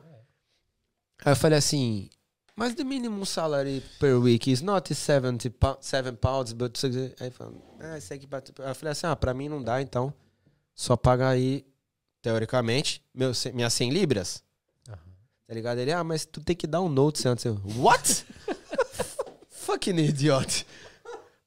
Aí 1.24 1.32
eu 1.32 1.36
falei 1.36 1.58
assim, 1.58 2.08
mas 2.54 2.74
the 2.74 2.84
minimum 2.84 3.24
salary 3.24 3.82
per 3.98 4.16
week 4.20 4.50
is 4.50 4.60
not 4.60 4.94
70 4.94 5.50
pou- 5.50 5.78
7 5.80 6.12
pounds, 6.12 6.52
but... 6.52 6.76
Aí 7.20 7.30
falou, 7.30 7.76
ah, 7.80 7.96
isso 7.98 8.12
aqui... 8.12 8.26
bate-" 8.26 8.52
Aí 8.60 8.68
eu 8.70 8.74
falei 8.74 8.92
assim, 8.92 9.06
ah, 9.06 9.16
pra 9.16 9.32
mim 9.34 9.48
não 9.48 9.62
dá, 9.62 9.80
então 9.80 10.12
só 10.74 10.96
paga 10.96 11.28
aí, 11.28 11.66
teoricamente, 12.22 13.02
meu, 13.14 13.32
minhas 13.54 13.72
100 13.72 13.90
libras. 13.90 14.44
Aham. 14.88 14.98
Tá 15.46 15.54
ligado? 15.54 15.78
Ele, 15.78 15.90
ah, 15.92 16.04
mas 16.04 16.24
tu 16.26 16.40
tem 16.40 16.54
que 16.54 16.66
dar 16.66 16.80
um 16.82 16.88
note 16.88 17.26
antes. 17.26 17.44
Eu, 17.44 17.60
what? 17.78 18.24
Fucking 19.50 19.96
idiot. 19.98 20.66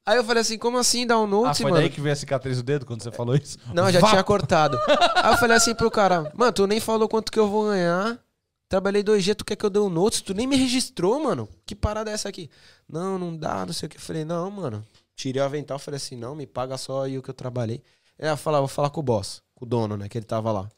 Aí 0.06 0.18
eu 0.18 0.24
falei 0.24 0.42
assim, 0.42 0.58
como 0.58 0.78
assim 0.78 1.06
um 1.12 1.46
Ah, 1.46 1.54
foi 1.54 1.66
mano? 1.66 1.76
daí 1.78 1.90
que 1.90 2.02
veio 2.02 2.14
a 2.14 2.16
cicatriz 2.16 2.58
do 2.58 2.64
dedo 2.64 2.86
quando 2.86 3.04
você 3.04 3.12
falou 3.12 3.36
isso? 3.36 3.58
Não, 3.74 3.86
eu 3.88 3.94
já 3.94 4.00
Vá. 4.00 4.10
tinha 4.10 4.24
cortado. 4.24 4.78
Aí 5.16 5.34
eu 5.34 5.38
falei 5.38 5.56
assim 5.58 5.76
pro 5.76 5.92
cara, 5.92 6.32
mano, 6.34 6.52
tu 6.52 6.66
nem 6.66 6.80
falou 6.80 7.08
quanto 7.08 7.32
que 7.32 7.38
eu 7.40 7.48
vou 7.48 7.66
ganhar. 7.70 8.20
Trabalhei 8.68 9.04
dois 9.04 9.24
dias, 9.24 9.36
tu 9.36 9.46
quer 9.46 9.56
que 9.56 9.66
eu 9.66 9.70
dê 9.70 9.80
um 9.80 9.90
notes? 9.90 10.22
Tu 10.22 10.34
nem 10.34 10.48
me 10.48 10.56
registrou, 10.56 11.22
mano. 11.22 11.48
Que 11.66 11.76
parada 11.76 12.10
é 12.10 12.14
essa 12.14 12.30
aqui? 12.30 12.50
Não, 12.88 13.20
não 13.20 13.36
dá, 13.36 13.66
não 13.66 13.74
sei 13.74 13.86
o 13.86 13.90
que. 13.90 13.98
Eu 13.98 14.02
falei, 14.02 14.26
não, 14.26 14.50
mano. 14.50 14.86
Tirei 15.16 15.42
o 15.42 15.46
avental, 15.46 15.78
falei 15.78 15.98
assim, 15.98 16.16
não, 16.16 16.34
me 16.34 16.48
paga 16.48 16.78
só 16.78 17.04
aí 17.04 17.18
o 17.18 17.22
que 17.22 17.30
eu 17.30 17.34
trabalhei. 17.34 17.84
Ele 18.18 18.28
ia 18.30 18.38
falar, 18.38 18.60
vou 18.60 18.68
falar 18.68 18.90
com 18.90 19.02
o 19.02 19.04
boss, 19.04 19.44
com 19.54 19.66
o 19.66 19.68
dono, 19.68 19.98
né, 19.98 20.10
que 20.10 20.18
ele 20.18 20.26
tava 20.26 20.52
lá. 20.52 20.70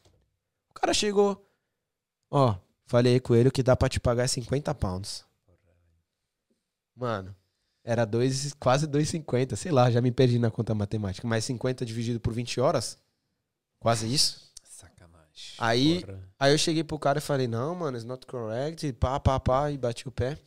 O 0.70 0.74
cara 0.74 0.92
chegou, 0.92 1.42
ó, 2.30 2.56
falei 2.84 3.20
com 3.20 3.34
ele, 3.34 3.48
o 3.48 3.52
que 3.52 3.62
dá 3.62 3.74
pra 3.76 3.88
te 3.88 4.00
pagar 4.00 4.24
é 4.24 4.26
50 4.26 4.74
pounds. 4.74 5.24
Mano, 6.96 7.34
era 7.84 8.04
dois, 8.06 8.54
quase 8.54 8.86
2,50, 8.86 9.54
sei 9.56 9.70
lá, 9.70 9.90
já 9.90 10.00
me 10.00 10.10
perdi 10.10 10.38
na 10.38 10.50
conta 10.50 10.74
matemática. 10.74 11.28
Mas 11.28 11.44
50 11.44 11.84
dividido 11.84 12.18
por 12.18 12.32
20 12.32 12.58
horas, 12.60 12.98
quase 13.78 14.12
isso. 14.12 14.50
Sacanagem. 14.64 15.54
Aí- 15.58 16.00
Porra. 16.04 16.28
Aí 16.40 16.52
eu 16.52 16.58
cheguei 16.58 16.82
pro 16.82 16.98
cara 16.98 17.18
e 17.18 17.22
falei, 17.22 17.46
não, 17.46 17.74
mano, 17.74 17.96
it's 17.96 18.04
not 18.06 18.26
correct. 18.26 18.86
E 18.86 18.92
pá, 18.92 19.20
pá, 19.20 19.38
pá, 19.38 19.70
e 19.70 19.76
bati 19.78 20.08
o 20.08 20.10
pé. 20.12 20.38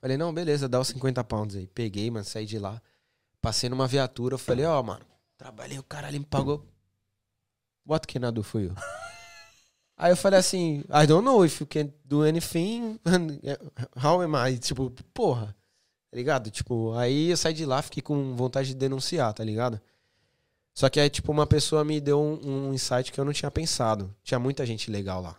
Falei, 0.00 0.16
não, 0.16 0.32
beleza, 0.34 0.68
dá 0.68 0.80
os 0.80 0.88
50 0.88 1.22
pounds 1.24 1.54
aí. 1.56 1.66
Peguei, 1.68 2.10
mano, 2.10 2.24
saí 2.24 2.46
de 2.46 2.58
lá. 2.58 2.80
Passei 3.40 3.68
numa 3.70 3.86
viatura, 3.86 4.34
eu 4.34 4.38
falei, 4.38 4.64
ó, 4.66 4.82
mano, 4.82 5.04
trabalhei, 5.38 5.78
o 5.78 5.82
cara 5.82 6.08
ali 6.08 6.18
me 6.18 6.24
pagou. 6.26 6.66
What 7.86 8.06
can 8.06 8.26
I 8.28 8.32
do 8.32 8.42
for 8.42 8.60
you? 8.60 8.74
Aí 9.96 10.12
eu 10.12 10.16
falei 10.16 10.38
assim, 10.38 10.82
I 10.88 11.06
don't 11.06 11.22
know 11.24 11.44
if 11.44 11.60
you 11.60 11.66
can 11.66 11.90
do 12.04 12.22
anything. 12.22 12.98
How 14.02 14.22
am 14.22 14.32
I? 14.48 14.58
Tipo, 14.58 14.90
porra. 15.12 15.54
Tá 16.10 16.16
ligado? 16.16 16.50
Tipo, 16.50 16.92
aí 16.94 17.30
eu 17.30 17.36
saí 17.36 17.54
de 17.54 17.64
lá, 17.64 17.80
fiquei 17.82 18.02
com 18.02 18.34
vontade 18.34 18.68
de 18.68 18.74
denunciar, 18.74 19.32
tá 19.32 19.44
ligado? 19.44 19.80
Só 20.74 20.88
que 20.88 20.98
aí, 20.98 21.08
tipo, 21.10 21.30
uma 21.30 21.46
pessoa 21.46 21.84
me 21.84 22.00
deu 22.00 22.20
um, 22.20 22.68
um 22.68 22.74
insight 22.74 23.12
que 23.12 23.20
eu 23.20 23.24
não 23.24 23.32
tinha 23.32 23.50
pensado. 23.50 24.14
Tinha 24.22 24.38
muita 24.38 24.64
gente 24.66 24.90
legal 24.90 25.20
lá 25.20 25.36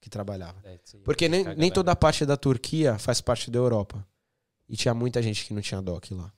que 0.00 0.08
trabalhava. 0.10 0.60
É. 0.64 0.78
Porque 1.04 1.28
nem, 1.28 1.44
nem 1.56 1.70
toda 1.70 1.90
a 1.92 1.96
parte 1.96 2.24
da 2.24 2.36
Turquia 2.36 2.98
faz 2.98 3.20
parte 3.20 3.50
da 3.50 3.58
Europa. 3.58 4.06
E 4.68 4.76
tinha 4.76 4.94
muita 4.94 5.22
gente 5.22 5.44
que 5.44 5.54
não 5.54 5.60
tinha 5.62 5.80
doc 5.82 6.10
lá. 6.12 6.32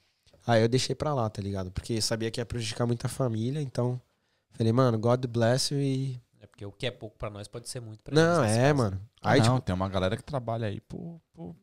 Aí 0.46 0.62
eu 0.62 0.68
deixei 0.68 0.94
pra 0.94 1.12
lá, 1.12 1.28
tá 1.28 1.42
ligado? 1.42 1.70
Porque 1.70 2.00
sabia 2.00 2.30
que 2.30 2.40
ia 2.40 2.46
prejudicar 2.46 2.86
muita 2.86 3.08
família, 3.08 3.60
então. 3.60 4.00
Falei, 4.52 4.72
mano, 4.72 4.98
God 4.98 5.26
bless 5.26 5.74
you 5.74 5.80
e. 5.80 6.20
É 6.40 6.46
porque 6.46 6.64
o 6.64 6.72
que 6.72 6.86
é 6.86 6.90
pouco 6.90 7.16
pra 7.18 7.28
nós 7.28 7.46
pode 7.48 7.68
ser 7.68 7.80
muito 7.80 8.02
pra 8.02 8.14
Não, 8.14 8.44
é, 8.44 8.72
mano. 8.72 9.00
Aí, 9.20 9.40
não, 9.40 9.56
tipo, 9.56 9.60
tem 9.60 9.74
uma 9.74 9.88
galera 9.88 10.16
que 10.16 10.22
trabalha 10.22 10.68
aí 10.68 10.80
por. 10.80 11.20
por- 11.34 11.54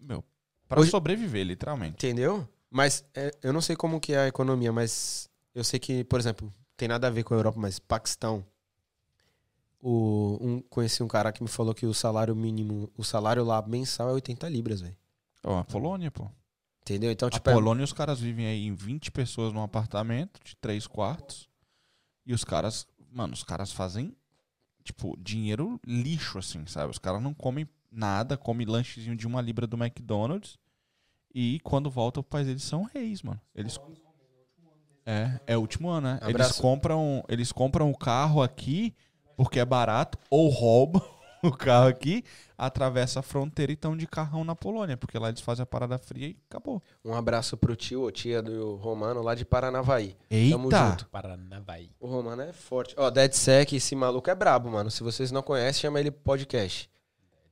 meu, 0.00 0.24
pra 0.68 0.80
Hoje- 0.80 0.90
sobreviver, 0.90 1.44
literalmente. 1.46 1.94
entendeu? 1.94 2.48
Mas 2.70 3.04
é, 3.14 3.30
eu 3.42 3.52
não 3.52 3.60
sei 3.60 3.76
como 3.76 4.00
que 4.00 4.12
é 4.12 4.18
a 4.20 4.28
economia, 4.28 4.72
mas 4.72 5.28
eu 5.54 5.62
sei 5.64 5.78
que, 5.80 6.04
por 6.04 6.18
exemplo, 6.20 6.52
tem 6.76 6.88
nada 6.88 7.06
a 7.06 7.10
ver 7.10 7.22
com 7.24 7.32
a 7.34 7.36
Europa, 7.36 7.58
mas 7.58 7.78
Paquistão. 7.78 8.44
O, 9.80 10.38
um, 10.40 10.60
conheci 10.62 11.02
um 11.02 11.08
cara 11.08 11.30
que 11.32 11.42
me 11.42 11.48
falou 11.48 11.74
que 11.74 11.86
o 11.86 11.94
salário 11.94 12.34
mínimo, 12.34 12.90
o 12.96 13.04
salário 13.04 13.44
lá 13.44 13.62
mensal 13.66 14.08
é 14.08 14.12
80 14.12 14.48
libras, 14.48 14.80
velho. 14.80 14.96
Ó, 15.44 15.58
a 15.60 15.64
Polônia, 15.64 16.10
pô. 16.10 16.28
Entendeu? 16.82 17.10
Então, 17.10 17.28
A 17.28 17.30
tipo, 17.30 17.48
é- 17.50 17.52
Polônia, 17.52 17.84
os 17.84 17.92
caras 17.92 18.18
vivem 18.18 18.46
aí 18.46 18.66
em 18.66 18.74
20 18.74 19.10
pessoas 19.12 19.52
num 19.52 19.62
apartamento 19.62 20.40
de 20.44 20.56
3 20.56 20.86
quartos. 20.86 21.48
E 22.24 22.32
os 22.32 22.42
caras, 22.42 22.86
mano, 23.12 23.32
os 23.34 23.44
caras 23.44 23.70
fazem, 23.70 24.16
tipo, 24.82 25.16
dinheiro 25.18 25.80
lixo, 25.86 26.38
assim, 26.38 26.66
sabe? 26.66 26.90
Os 26.90 26.98
caras 26.98 27.22
não 27.22 27.32
comem 27.34 27.68
nada, 27.90 28.36
comem 28.36 28.66
lanchezinho 28.66 29.16
de 29.16 29.26
uma 29.26 29.40
libra 29.40 29.66
do 29.66 29.76
McDonald's. 29.76 30.58
E 31.34 31.60
quando 31.62 31.90
voltam 31.90 32.22
pro 32.22 32.30
país, 32.30 32.48
eles 32.48 32.62
são 32.62 32.84
reis, 32.84 33.22
mano. 33.22 33.40
Eles. 33.54 33.78
É, 35.04 35.40
é 35.46 35.56
o 35.56 35.60
último 35.60 35.88
ano, 35.88 36.08
né? 36.08 36.20
Eles 36.26 36.52
compram, 36.52 37.24
eles 37.28 37.52
compram 37.52 37.90
o 37.90 37.96
carro 37.96 38.42
aqui 38.42 38.94
porque 39.36 39.60
é 39.60 39.64
barato, 39.64 40.18
ou 40.30 40.48
roubam 40.48 41.02
o 41.44 41.52
carro 41.52 41.88
aqui, 41.88 42.24
atravessa 42.56 43.20
a 43.20 43.22
fronteira 43.22 43.70
e 43.70 43.74
estão 43.74 43.96
de 43.96 44.06
carrão 44.06 44.42
na 44.42 44.56
Polônia, 44.56 44.96
porque 44.96 45.18
lá 45.18 45.28
eles 45.28 45.42
fazem 45.42 45.62
a 45.62 45.66
parada 45.66 45.98
fria 45.98 46.28
e 46.28 46.36
acabou. 46.48 46.82
Um 47.04 47.14
abraço 47.14 47.56
pro 47.56 47.76
tio 47.76 48.00
ou 48.00 48.10
tia 48.10 48.42
do 48.42 48.76
Romano 48.76 49.22
lá 49.22 49.34
de 49.34 49.44
Paranavaí. 49.44 50.16
Tamo 50.50 50.66
Eita! 50.66 50.90
junto. 50.90 51.06
Paranavaí. 51.08 51.90
O 52.00 52.06
Romano 52.06 52.42
é 52.42 52.52
forte. 52.52 52.94
Ó, 52.96 53.10
DeadSec, 53.10 53.76
esse 53.76 53.94
maluco 53.94 54.30
é 54.30 54.34
brabo, 54.34 54.70
mano. 54.70 54.90
Se 54.90 55.02
vocês 55.02 55.30
não 55.30 55.42
conhecem, 55.42 55.82
chama 55.82 56.00
ele 56.00 56.10
podcast. 56.10 56.90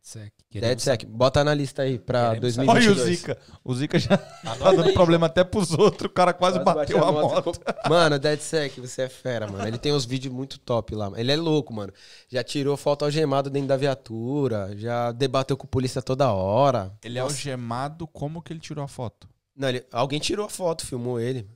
Deadsec. 0.05 0.33
Queremos 0.51 0.69
DeadSec, 0.85 1.07
bota 1.07 1.43
na 1.43 1.55
lista 1.55 1.83
aí 1.83 1.99
pra 1.99 2.35
Queremos 2.35 2.55
2022. 2.57 2.99
Olha 2.99 3.03
o 3.03 3.07
Zika. 3.17 3.39
O 3.65 3.75
Zika 3.75 3.99
já 3.99 4.19
tá 4.19 4.55
dando 4.71 4.83
aí, 4.85 4.93
problema 4.93 5.27
até 5.27 5.43
pros 5.43 5.71
outros. 5.73 6.11
O 6.11 6.15
cara 6.15 6.35
quase, 6.35 6.59
bateu 6.59 7.03
a 7.03 7.11
moto. 7.11 7.53
Mano, 7.89 8.19
DeadSec, 8.19 8.79
você 8.81 9.03
é 9.03 9.09
fera, 9.09 9.47
mano. 9.51 9.67
Ele 9.67 9.79
tem 9.79 9.93
uns 9.95 10.05
vídeos 10.05 10.33
muito 10.35 10.59
top 10.59 10.95
lá. 10.95 11.11
Ele 11.17 11.33
é 11.33 11.37
louco, 11.37 11.73
mano. 11.73 11.91
Já 12.29 12.45
tirou 12.45 12.77
foto 12.77 13.05
algemado 13.07 13.49
dentro 13.49 13.69
da 13.69 13.77
viatura, 13.79 14.77
já 14.77 15.11
debateu 15.11 15.57
com 15.57 15.67
a 15.67 15.71
polícia 15.71 16.03
toda 16.03 16.31
hora. 16.33 16.93
Ele 17.03 17.19
é 17.19 17.23
Nossa. 17.23 17.35
algemado. 17.35 18.07
Como 18.07 18.43
que 18.43 18.53
ele 18.53 18.61
tirou 18.61 18.85
a 18.85 18.89
foto? 18.89 19.27
Não, 19.57 19.69
ele- 19.71 19.87
alguém 19.91 20.21
tirou 20.21 20.45
a 20.45 20.51
foto, 20.51 20.85
filmou 20.87 21.19
ele. 21.19 21.49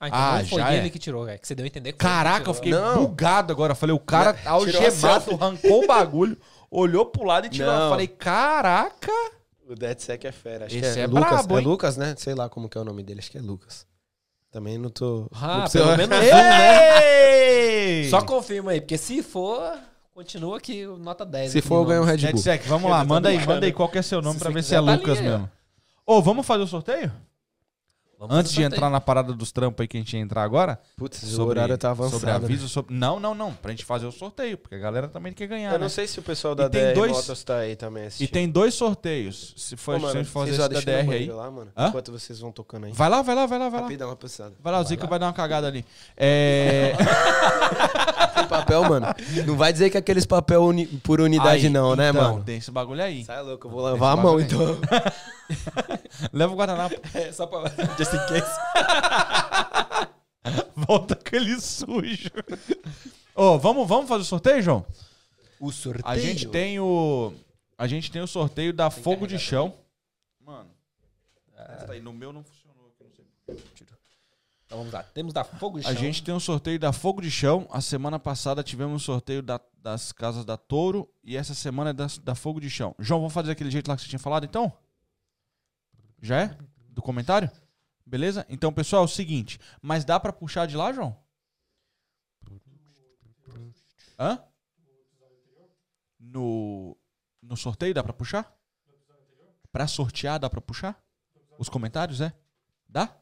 Ah, 0.00 0.08
então 0.08 0.18
Ah, 0.20 0.38
não 0.40 0.46
foi 0.46 0.58
já 0.60 0.74
ele 0.74 0.86
é. 0.86 0.90
que 0.90 0.98
tirou, 0.98 1.24
velho. 1.24 1.38
Que 1.38 1.46
você 1.46 1.54
deu 1.54 1.62
a 1.64 1.66
entender 1.66 1.92
que 1.92 1.98
Caraca, 1.98 2.50
eu 2.50 2.54
fiquei 2.54 2.72
Não. 2.72 3.06
bugado 3.06 3.52
agora. 3.52 3.72
Eu 3.72 3.76
falei, 3.76 3.94
o 3.94 4.00
cara 4.00 4.32
Não, 4.44 4.52
algemado, 4.52 5.34
arrancou 5.34 5.84
o 5.84 5.86
bagulho, 5.86 6.36
olhou 6.72 7.06
pro 7.06 7.24
lado 7.24 7.46
e 7.46 7.50
tirou. 7.50 7.70
Não. 7.70 7.84
Eu 7.84 7.90
falei, 7.90 8.06
caraca. 8.08 9.12
O 9.68 9.74
DeadSec 9.74 10.26
é 10.26 10.32
fera. 10.32 10.66
Acho 10.66 10.76
Esse 10.76 10.94
que 10.94 11.00
é, 11.00 11.02
é 11.04 11.06
Lucas. 11.06 11.30
brabo, 11.30 11.58
é? 11.58 11.60
Lucas, 11.60 11.96
né? 11.96 12.14
Sei 12.16 12.34
lá 12.34 12.48
como 12.48 12.68
que 12.68 12.76
é 12.76 12.80
o 12.80 12.84
nome 12.84 13.02
dele. 13.02 13.20
Acho 13.20 13.30
que 13.30 13.38
é 13.38 13.40
Lucas. 13.40 13.86
Também 14.50 14.76
não 14.76 14.90
tô. 14.90 15.28
Ah, 15.32 15.60
não 15.60 15.70
pelo 15.70 15.96
menos 15.96 16.18
um, 16.18 16.20
né? 16.20 18.08
Só 18.10 18.22
confirma 18.22 18.72
aí, 18.72 18.80
porque 18.80 18.98
se 18.98 19.22
for, 19.22 19.78
continua 20.12 20.58
aqui 20.58 20.86
o 20.86 20.98
nota 20.98 21.24
10. 21.24 21.52
Se 21.52 21.58
aqui 21.58 21.68
for, 21.68 21.76
eu 21.76 21.84
ganho 21.84 22.02
um. 22.02 22.04
Red 22.04 22.18
Bull. 22.18 22.26
NetSec, 22.32 22.68
vamos 22.68 22.90
lá, 22.90 23.04
manda 23.04 23.28
aí, 23.28 23.46
manda 23.46 23.64
aí 23.64 23.72
qual 23.72 23.88
que 23.88 23.98
é 23.98 24.02
seu 24.02 24.20
nome 24.20 24.34
Se 24.34 24.40
pra 24.40 24.50
ver 24.52 24.62
se 24.62 24.74
é 24.74 24.82
tá 24.82 24.94
Lucas 24.94 25.20
mesmo. 25.20 25.50
Ô, 26.04 26.20
vamos 26.20 26.44
fazer 26.46 26.64
o 26.64 26.66
sorteio? 26.66 27.10
Vamos 28.22 28.36
Antes 28.36 28.52
de 28.52 28.60
o 28.60 28.64
entrar 28.64 28.88
na 28.88 29.00
parada 29.00 29.32
dos 29.32 29.50
trampos 29.50 29.82
aí 29.82 29.88
que 29.88 29.96
a 29.96 30.00
gente 30.00 30.16
ia 30.16 30.22
entrar 30.22 30.44
agora, 30.44 30.78
Putz, 30.96 31.20
o 31.24 31.26
sobre, 31.26 31.58
horário 31.58 31.76
tá 31.76 31.90
avançado. 31.90 32.20
sobre 32.20 32.30
né? 32.30 32.36
aviso, 32.36 32.68
sobre... 32.68 32.94
Não, 32.94 33.18
não, 33.18 33.34
não, 33.34 33.52
pra 33.52 33.72
gente 33.72 33.84
fazer 33.84 34.06
o 34.06 34.12
sorteio, 34.12 34.56
porque 34.56 34.76
a 34.76 34.78
galera 34.78 35.08
também 35.08 35.32
quer 35.32 35.48
ganhar, 35.48 35.70
Eu 35.70 35.72
né? 35.72 35.78
não 35.78 35.88
sei 35.88 36.06
se 36.06 36.20
o 36.20 36.22
pessoal 36.22 36.54
E 36.54 36.56
da 36.58 36.68
DR 36.68 36.94
dois- 36.94 37.10
Motos 37.10 37.42
tá 37.42 37.56
aí 37.56 37.74
também 37.74 38.04
E 38.04 38.06
assistindo. 38.06 38.30
tem 38.30 38.48
dois 38.48 38.74
sorteios. 38.74 39.54
Se 39.56 39.76
for 39.76 39.96
Ô, 39.96 39.98
se 39.98 40.04
a 40.04 40.08
mano, 40.08 40.20
gente 40.22 40.32
fazer 40.32 40.50
esse 40.50 40.58
da 40.58 40.68
DR 40.80 41.10
aí. 41.12 41.26
lá, 41.26 41.50
mano. 41.50 41.72
Hã? 41.76 41.88
Enquanto 41.88 42.12
vocês 42.12 42.38
vão 42.38 42.52
tocando 42.52 42.86
aí. 42.86 42.92
Vai 42.92 43.08
lá, 43.08 43.22
vai 43.22 43.34
lá, 43.34 43.46
vai 43.46 43.58
lá, 43.58 43.68
vai 43.68 43.80
lá. 43.80 43.86
Rapidão, 43.86 44.08
rapaziada. 44.10 44.54
Vai 44.62 44.72
lá, 44.72 44.80
o 44.80 44.84
Zica 44.84 45.06
vai 45.08 45.18
dar 45.18 45.26
uma 45.26 45.32
cagada 45.32 45.66
ali. 45.66 45.84
É. 46.16 46.92
Tem 48.36 48.46
papel, 48.46 48.84
mano. 48.88 49.06
Não 49.46 49.56
vai 49.56 49.72
dizer 49.72 49.90
que 49.90 49.98
aqueles 49.98 50.24
papel 50.26 50.62
uni- 50.62 50.86
por 50.86 51.20
unidade 51.20 51.66
Aí, 51.66 51.72
não, 51.72 51.96
né, 51.96 52.10
então, 52.10 52.22
mano? 52.32 52.44
Tem 52.44 52.58
esse 52.58 52.70
bagulho 52.70 53.02
aí. 53.02 53.24
Sai 53.24 53.42
louco, 53.42 53.66
eu 53.66 53.70
vou 53.70 53.80
lavar 53.82 54.12
a 54.12 54.16
mão, 54.16 54.36
aí. 54.36 54.44
então. 54.44 54.60
Leva 56.32 56.52
o 56.52 56.56
guardanapo. 56.56 56.96
É, 57.14 57.32
só 57.32 57.46
pra. 57.46 57.68
Just 57.98 58.12
in 58.14 58.18
case. 58.28 58.50
Volta 60.74 61.14
aquele 61.14 61.60
sujo. 61.60 62.30
Ô, 63.34 63.58
vamos, 63.58 63.86
vamos 63.88 64.08
fazer 64.08 64.22
o 64.22 64.26
sorteio, 64.26 64.62
João? 64.62 64.84
O 65.60 65.70
sorteio. 65.70 66.06
A 66.06 66.18
gente 66.18 66.48
tem 66.48 66.78
o. 66.80 67.32
A 67.78 67.86
gente 67.86 68.10
tem 68.10 68.20
o 68.22 68.26
sorteio 68.26 68.72
da 68.72 68.90
Fogo 68.90 69.26
de 69.26 69.38
Chão. 69.38 69.74
Mano. 70.44 70.70
testa 71.56 71.92
aí, 71.92 72.00
no 72.00 72.12
meu 72.12 72.32
não 72.32 72.42
funcionou 72.42 72.92
aqui, 73.00 73.04
não 73.48 73.56
sei. 73.56 73.86
Então 74.66 74.78
vamos 74.78 74.92
lá. 74.92 75.02
Temos 75.02 75.32
da 75.32 75.44
Fogo 75.44 75.78
de 75.80 75.86
A 75.86 75.92
Chão. 75.92 76.00
gente 76.00 76.22
tem 76.22 76.34
um 76.34 76.40
sorteio 76.40 76.78
da 76.78 76.92
Fogo 76.92 77.20
de 77.20 77.30
Chão. 77.30 77.66
A 77.70 77.80
semana 77.80 78.18
passada 78.18 78.62
tivemos 78.62 78.94
um 78.94 78.98
sorteio 78.98 79.42
da- 79.42 79.60
das 79.78 80.12
casas 80.12 80.44
da 80.44 80.56
Touro. 80.56 81.08
E 81.22 81.36
essa 81.36 81.54
semana 81.54 81.90
é 81.90 81.92
das- 81.92 82.18
da 82.18 82.34
Fogo 82.34 82.60
de 82.60 82.70
Chão. 82.70 82.94
João, 82.98 83.20
vamos 83.20 83.34
fazer 83.34 83.52
aquele 83.52 83.70
jeito 83.70 83.88
lá 83.88 83.96
que 83.96 84.02
você 84.02 84.08
tinha 84.08 84.18
falado, 84.18 84.44
então? 84.44 84.72
Já 86.22 86.42
é? 86.42 86.56
Do 86.88 87.02
comentário? 87.02 87.50
Beleza? 88.06 88.46
Então, 88.48 88.72
pessoal, 88.72 89.02
é 89.02 89.04
o 89.04 89.08
seguinte. 89.08 89.58
Mas 89.82 90.04
dá 90.04 90.20
pra 90.20 90.32
puxar 90.32 90.66
de 90.66 90.76
lá, 90.76 90.92
João? 90.92 91.20
Hã? 94.18 94.42
No, 96.20 96.96
no 97.42 97.56
sorteio 97.56 97.92
dá 97.92 98.04
pra 98.04 98.12
puxar? 98.12 98.56
Pra 99.72 99.88
sortear 99.88 100.38
dá 100.38 100.48
pra 100.48 100.60
puxar? 100.60 101.02
Os 101.58 101.68
comentários, 101.68 102.20
é? 102.20 102.32
Dá? 102.88 103.16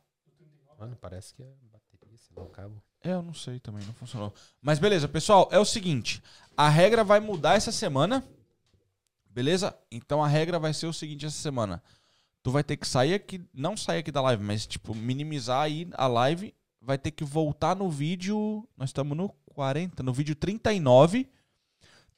Mano, 0.78 0.96
parece 0.96 1.34
que 1.34 1.42
a 1.42 1.46
bateria 1.72 2.18
Não, 2.36 2.48
cabo. 2.48 2.82
É, 3.02 3.12
eu 3.12 3.22
não 3.22 3.32
sei 3.32 3.58
também, 3.58 3.84
não 3.86 3.94
funcionou. 3.94 4.34
Mas 4.60 4.78
beleza, 4.78 5.08
pessoal, 5.08 5.48
é 5.50 5.58
o 5.58 5.64
seguinte. 5.64 6.22
A 6.56 6.68
regra 6.68 7.02
vai 7.02 7.20
mudar 7.20 7.54
essa 7.54 7.72
semana. 7.72 8.22
Beleza? 9.30 9.78
Então 9.90 10.22
a 10.22 10.28
regra 10.28 10.58
vai 10.58 10.74
ser 10.74 10.86
o 10.86 10.92
seguinte 10.92 11.24
essa 11.24 11.38
semana. 11.38 11.82
Tu 12.42 12.50
vai 12.50 12.64
ter 12.64 12.76
que 12.76 12.88
sair 12.88 13.14
aqui, 13.14 13.44
não 13.52 13.76
sair 13.76 13.98
aqui 13.98 14.10
da 14.10 14.22
live, 14.22 14.42
mas 14.42 14.66
tipo, 14.66 14.94
minimizar 14.94 15.62
aí 15.62 15.88
a 15.92 16.06
live. 16.06 16.54
Vai 16.80 16.96
ter 16.96 17.10
que 17.10 17.24
voltar 17.24 17.76
no 17.76 17.90
vídeo. 17.90 18.66
Nós 18.76 18.88
estamos 18.88 19.16
no 19.16 19.28
40, 19.54 20.02
no 20.02 20.12
vídeo 20.12 20.34
39. 20.34 21.28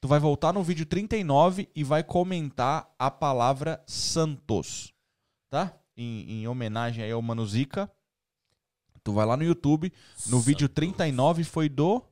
Tu 0.00 0.08
vai 0.08 0.20
voltar 0.20 0.52
no 0.52 0.62
vídeo 0.62 0.86
39 0.86 1.68
e 1.74 1.82
vai 1.82 2.04
comentar 2.04 2.92
a 2.98 3.10
palavra 3.10 3.82
Santos. 3.86 4.92
Tá? 5.50 5.76
Em, 5.96 6.42
em 6.42 6.48
homenagem 6.48 7.04
aí 7.04 7.10
ao 7.10 7.22
Mano 7.22 7.44
Zica. 7.44 7.90
Tu 9.02 9.12
vai 9.12 9.26
lá 9.26 9.36
no 9.36 9.42
YouTube. 9.42 9.92
No 10.26 10.38
vídeo 10.40 10.68
39 10.68 11.42
foi 11.42 11.68
do. 11.68 12.02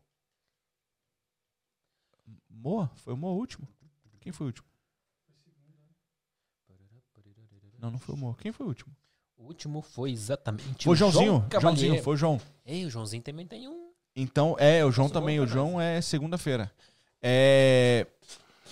Moa? 2.48 2.90
Foi 2.97 3.14
o 3.14 3.16
Moa 3.16 3.32
último? 3.32 3.68
Quem 4.20 4.32
foi 4.32 4.47
o 4.47 4.48
último? 4.48 4.69
Não, 7.81 7.91
não 7.91 7.99
foi 7.99 8.15
o 8.15 8.18
Moa. 8.18 8.36
Quem 8.41 8.52
foi 8.52 8.67
o 8.67 8.68
último? 8.68 8.92
O 9.39 9.44
último 9.44 9.81
foi 9.81 10.10
exatamente 10.10 10.84
Foi 10.84 10.92
o 10.92 10.97
Joãozinho. 10.97 11.44
João. 11.50 11.60
Joãozinho, 11.60 12.02
foi 12.02 12.15
o 12.15 12.17
João. 12.17 12.41
Ei, 12.67 12.84
o 12.84 12.91
Joãozinho 12.91 13.23
também 13.23 13.47
tem 13.47 13.68
um. 13.68 13.89
Então, 14.15 14.55
é, 14.59 14.84
o 14.84 14.91
João 14.92 15.09
Passou 15.09 15.23
também. 15.23 15.41
O 15.41 15.47
João 15.47 15.81
é 15.81 16.00
segunda-feira. 16.02 16.70
É. 17.23 18.07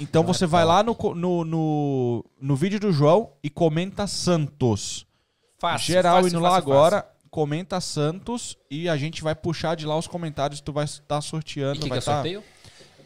Então 0.00 0.22
João 0.22 0.34
você 0.34 0.44
é 0.44 0.46
vai 0.46 0.64
top. 0.64 0.74
lá 0.74 0.82
no, 0.82 1.14
no, 1.14 1.44
no, 1.44 2.24
no 2.40 2.56
vídeo 2.56 2.78
do 2.78 2.92
João 2.92 3.32
e 3.42 3.48
comenta 3.48 4.06
Santos. 4.06 5.06
Fácil. 5.58 5.86
Geral 5.86 6.16
fácil, 6.16 6.28
indo 6.28 6.40
lá 6.40 6.50
fácil, 6.50 6.72
agora, 6.72 7.08
comenta 7.30 7.80
Santos 7.80 8.56
e 8.70 8.88
a 8.88 8.96
gente 8.96 9.22
vai 9.22 9.34
puxar 9.34 9.74
de 9.74 9.86
lá 9.86 9.96
os 9.96 10.06
comentários. 10.06 10.60
Tu 10.60 10.72
vai 10.72 10.84
estar 10.84 11.20
sorteando. 11.20 11.76
fácil. 11.76 11.78
E 11.80 11.80
que, 11.80 11.84
que 11.84 11.88
vai 11.88 11.98
é 11.98 12.02
tá- 12.02 12.14
sorteio? 12.14 12.44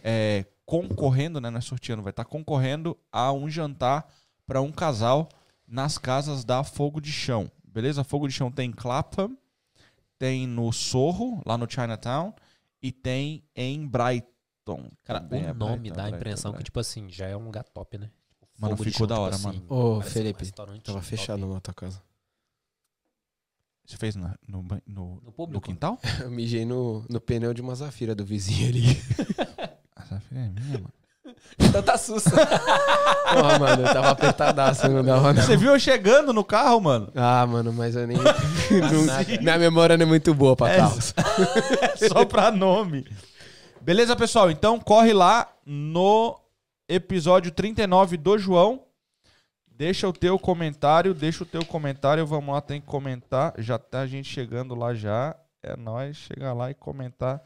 é, 0.04 0.44
concorrendo, 0.66 1.40
né? 1.40 1.48
Não 1.48 1.58
é 1.58 1.62
sorteando, 1.62 2.02
vai 2.02 2.10
estar 2.10 2.24
concorrendo 2.24 2.96
a 3.10 3.32
um 3.32 3.48
jantar 3.48 4.06
para 4.46 4.60
um 4.60 4.72
casal 4.72 5.28
nas 5.72 5.96
casas 5.96 6.44
da 6.44 6.62
Fogo 6.62 7.00
de 7.00 7.10
Chão. 7.10 7.50
Beleza? 7.64 8.04
Fogo 8.04 8.28
de 8.28 8.34
Chão 8.34 8.50
tem 8.52 8.68
em 8.68 8.72
Clapham, 8.72 9.34
tem 10.18 10.46
no 10.46 10.70
Sorro, 10.72 11.42
lá 11.46 11.56
no 11.56 11.68
Chinatown, 11.68 12.34
e 12.82 12.92
tem 12.92 13.42
em 13.56 13.86
Brighton. 13.88 14.90
Cara, 15.02 15.20
Também 15.20 15.44
o 15.44 15.48
é 15.48 15.52
nome 15.54 15.78
Brighton, 15.78 15.96
dá 15.96 16.02
a 16.02 16.04
Brighton, 16.04 16.16
impressão 16.18 16.50
que, 16.52 16.56
Brighton. 16.56 16.64
tipo 16.66 16.80
assim, 16.80 17.08
já 17.10 17.26
é 17.26 17.36
um 17.36 17.44
lugar 17.46 17.64
top, 17.64 17.96
né? 17.96 18.10
Tipo, 18.28 18.46
Mano, 18.60 18.76
fogo 18.76 18.84
ficou 18.90 18.98
chão, 18.98 19.06
da 19.06 19.18
hora, 19.18 19.34
tipo 19.36 19.48
mano. 19.48 19.64
Ô, 19.68 19.98
um 19.98 20.00
Felipe, 20.02 20.40
restaurante 20.40 20.82
Tava 20.82 20.98
top. 20.98 21.08
fechado 21.08 21.46
na 21.46 21.60
tua 21.60 21.72
casa. 21.74 22.02
Você 23.86 23.96
fez 23.96 24.14
na- 24.14 24.36
no, 24.46 24.62
no, 24.62 24.82
No 24.86 25.20
no 25.24 25.32
público. 25.32 25.64
quintal? 25.66 25.98
Eu 26.22 26.30
mijei 26.30 26.64
no, 26.64 27.04
no 27.08 27.20
pneu 27.20 27.52
de 27.52 27.60
uma 27.62 27.74
zafira 27.74 28.14
do 28.14 28.24
vizinho 28.24 28.68
ali. 28.68 28.82
Essa 29.96 30.20
filha 30.20 30.40
é 30.40 30.48
minha, 30.48 30.78
mano. 30.78 30.92
Tanta 31.72 31.96
sussa. 31.98 32.30
Porra, 33.32 33.58
mano, 33.58 33.82
eu 33.86 33.92
tava 33.92 34.10
apertadaço, 34.10 34.88
não 34.88 35.04
dava 35.04 35.32
não. 35.32 35.42
Você 35.42 35.56
viu 35.56 35.72
eu 35.72 35.78
chegando 35.78 36.32
no 36.32 36.42
carro, 36.44 36.80
mano? 36.80 37.10
Ah, 37.14 37.46
mano, 37.46 37.72
mas 37.72 37.94
eu 37.94 38.06
nem. 38.06 38.16
não- 38.16 38.24
minha 39.42 39.58
memória 39.58 39.96
não 39.96 40.04
é 40.04 40.08
muito 40.08 40.34
boa 40.34 40.56
pra 40.56 40.70
É, 40.70 40.76
carros. 40.78 41.14
Só 42.08 42.24
pra 42.24 42.50
nome. 42.50 43.06
Beleza, 43.80 44.14
pessoal? 44.16 44.50
Então 44.50 44.78
corre 44.78 45.12
lá 45.12 45.48
no 45.66 46.38
episódio 46.88 47.50
39 47.50 48.16
do 48.16 48.38
João. 48.38 48.82
Deixa 49.66 50.06
o 50.08 50.12
teu 50.12 50.38
comentário, 50.38 51.12
deixa 51.14 51.42
o 51.42 51.46
teu 51.46 51.64
comentário. 51.64 52.26
Vamos 52.26 52.54
lá, 52.54 52.60
tem 52.60 52.80
que 52.80 52.86
comentar. 52.86 53.54
Já 53.58 53.78
tá 53.78 54.00
a 54.00 54.06
gente 54.06 54.28
chegando 54.28 54.74
lá 54.74 54.94
já. 54.94 55.34
É 55.62 55.76
nóis, 55.76 56.16
chegar 56.16 56.52
lá 56.52 56.70
e 56.70 56.74
comentar. 56.74 57.40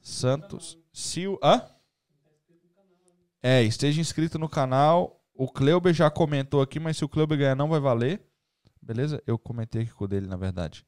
Santos. 0.00 0.78
Se 0.92 1.26
o... 1.26 1.38
Hã? 1.42 1.62
É, 3.42 3.62
esteja 3.62 4.00
inscrito 4.00 4.38
no 4.38 4.48
canal. 4.48 5.20
O 5.34 5.48
Kleuber 5.48 5.94
já 5.94 6.10
comentou 6.10 6.60
aqui, 6.60 6.80
mas 6.80 6.96
se 6.96 7.04
o 7.04 7.08
Kleuber 7.08 7.38
ganhar 7.38 7.54
não 7.54 7.68
vai 7.68 7.80
valer. 7.80 8.20
Beleza? 8.82 9.22
Eu 9.26 9.38
comentei 9.38 9.82
aqui 9.82 9.92
com 9.92 10.04
o 10.04 10.08
dele, 10.08 10.26
na 10.26 10.36
verdade. 10.36 10.84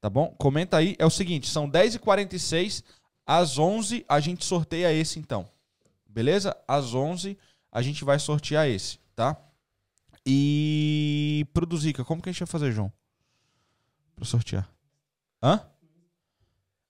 Tá 0.00 0.08
bom? 0.08 0.34
Comenta 0.38 0.76
aí. 0.76 0.94
É 0.98 1.04
o 1.06 1.10
seguinte, 1.10 1.48
são 1.48 1.68
10h46. 1.68 2.84
Às 3.26 3.58
11 3.58 4.04
a 4.08 4.20
gente 4.20 4.44
sorteia 4.44 4.92
esse, 4.92 5.18
então. 5.18 5.48
Beleza? 6.08 6.56
Às 6.66 6.94
11 6.94 7.36
a 7.70 7.82
gente 7.82 8.04
vai 8.04 8.18
sortear 8.18 8.68
esse, 8.68 8.98
tá? 9.14 9.36
E... 10.24 11.46
Produzica, 11.52 12.04
como 12.04 12.22
que 12.22 12.28
a 12.28 12.32
gente 12.32 12.40
vai 12.40 12.46
fazer, 12.46 12.72
João? 12.72 12.92
Pra 14.14 14.24
sortear. 14.24 14.68
Hã? 15.42 15.60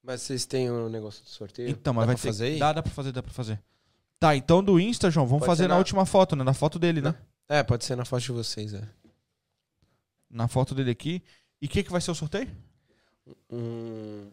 Mas 0.03 0.23
vocês 0.23 0.47
têm 0.47 0.71
um 0.71 0.89
negócio 0.89 1.23
de 1.25 1.31
sorteio? 1.31 1.69
Então, 1.69 1.93
mas 1.93 2.03
Dá 2.03 2.07
vai 2.07 2.17
ter 2.17 2.23
fazer 2.23 2.45
aí? 2.47 2.59
Dá, 2.59 2.73
dá 2.73 2.83
pra 2.83 2.93
fazer, 2.93 3.13
dá 3.13 3.23
pra 3.23 3.33
fazer. 3.33 3.63
Tá, 4.19 4.35
então 4.35 4.63
do 4.63 4.81
Insta, 4.81 5.11
João, 5.11 5.27
vamos 5.27 5.41
Pode 5.41 5.51
fazer 5.51 5.69
na... 5.69 5.75
na- 5.75 5.79
última 5.79 6.05
foto, 6.05 6.35
né? 6.35 6.43
Na 6.43 6.55
foto 6.55 6.79
dele, 6.79 7.01
né? 7.01 7.15
É, 7.49 7.63
pode 7.63 7.85
ser 7.85 7.97
na 7.97 8.05
foto 8.05 8.23
de 8.23 8.33
vocês, 8.33 8.75
é. 8.75 8.87
Na 10.29 10.49
foto 10.49 10.75
dele 10.75 10.91
aqui. 10.91 11.23
E 11.63 11.67
o 11.67 11.69
que, 11.69 11.83
que 11.83 11.91
vai 11.91 12.01
ser 12.01 12.11
o 12.11 12.15
sorteio? 12.15 12.51
Hum, 13.51 14.31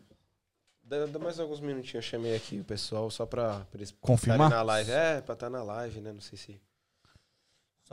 dá, 0.83 1.05
dá 1.05 1.19
mais 1.19 1.39
alguns 1.39 1.59
minutinhos, 1.59 1.95
eu 1.95 2.01
chamei 2.01 2.35
aqui 2.35 2.59
o 2.59 2.63
pessoal 2.65 3.09
só 3.11 3.25
pra, 3.25 3.59
pra 3.65 3.77
eles 3.77 3.91
Confirmar? 4.01 4.49
na 4.49 4.61
live. 4.61 4.91
É, 4.91 5.21
pra 5.21 5.33
estar 5.33 5.49
na 5.49 5.63
live, 5.63 6.01
né? 6.01 6.11
Não 6.11 6.21
sei 6.21 6.37
se. 6.37 6.61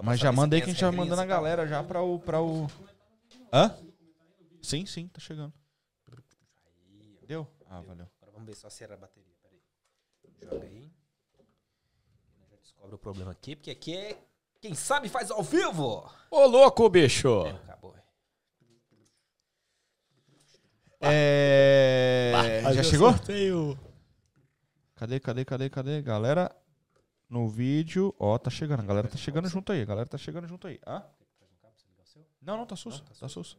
Mas 0.02 0.18
já 0.18 0.32
manda 0.32 0.56
aí 0.56 0.62
que 0.62 0.70
a 0.70 0.72
gente 0.72 0.82
vai 0.82 0.90
mandando 0.90 1.20
a 1.20 1.26
galera 1.26 1.66
já 1.66 1.82
pra 1.84 2.00
o, 2.02 2.18
pra 2.18 2.40
o. 2.40 2.66
Hã? 3.52 3.76
Sim, 4.62 4.86
sim, 4.86 5.08
tá 5.08 5.20
chegando. 5.20 5.52
Deu? 7.26 7.46
Ah, 7.68 7.80
valeu. 7.82 8.06
Agora 8.20 8.32
vamos 8.32 8.46
ver 8.46 8.54
só 8.56 8.68
se 8.70 8.82
era 8.82 8.94
a 8.94 8.96
bateria. 8.96 9.32
Peraí. 9.42 9.60
Joga 10.50 10.66
aí. 10.66 10.90
Descobre 12.82 12.96
o 12.96 12.98
problema 12.98 13.30
aqui, 13.30 13.54
porque 13.54 13.70
aqui 13.70 13.96
é. 13.96 14.18
Quem 14.60 14.74
sabe 14.74 15.08
faz 15.08 15.30
ao 15.30 15.42
vivo! 15.42 16.10
Ô, 16.28 16.46
louco, 16.46 16.88
bicho! 16.88 17.42
Acabou. 17.46 17.94
É. 21.00 22.62
Já 22.74 22.82
chegou? 22.82 23.12
Cadê, 24.96 25.20
cadê, 25.20 25.44
cadê, 25.44 25.70
cadê? 25.70 26.02
Galera, 26.02 26.54
no 27.28 27.48
vídeo. 27.48 28.12
Ó, 28.18 28.36
tá 28.36 28.50
chegando. 28.50 28.80
A 28.80 28.86
galera 28.86 29.08
tá 29.08 29.16
chegando 29.16 29.48
junto 29.48 29.70
aí. 29.70 29.82
A 29.82 29.86
galera 29.86 30.08
tá 30.08 30.18
chegando 30.18 30.48
junto 30.48 30.66
aí. 30.66 30.80
Hã? 30.84 31.04
Não, 32.40 32.56
não, 32.56 32.66
tá 32.66 32.74
susto. 32.74 33.04
Tá 33.18 33.28
susto. 33.28 33.56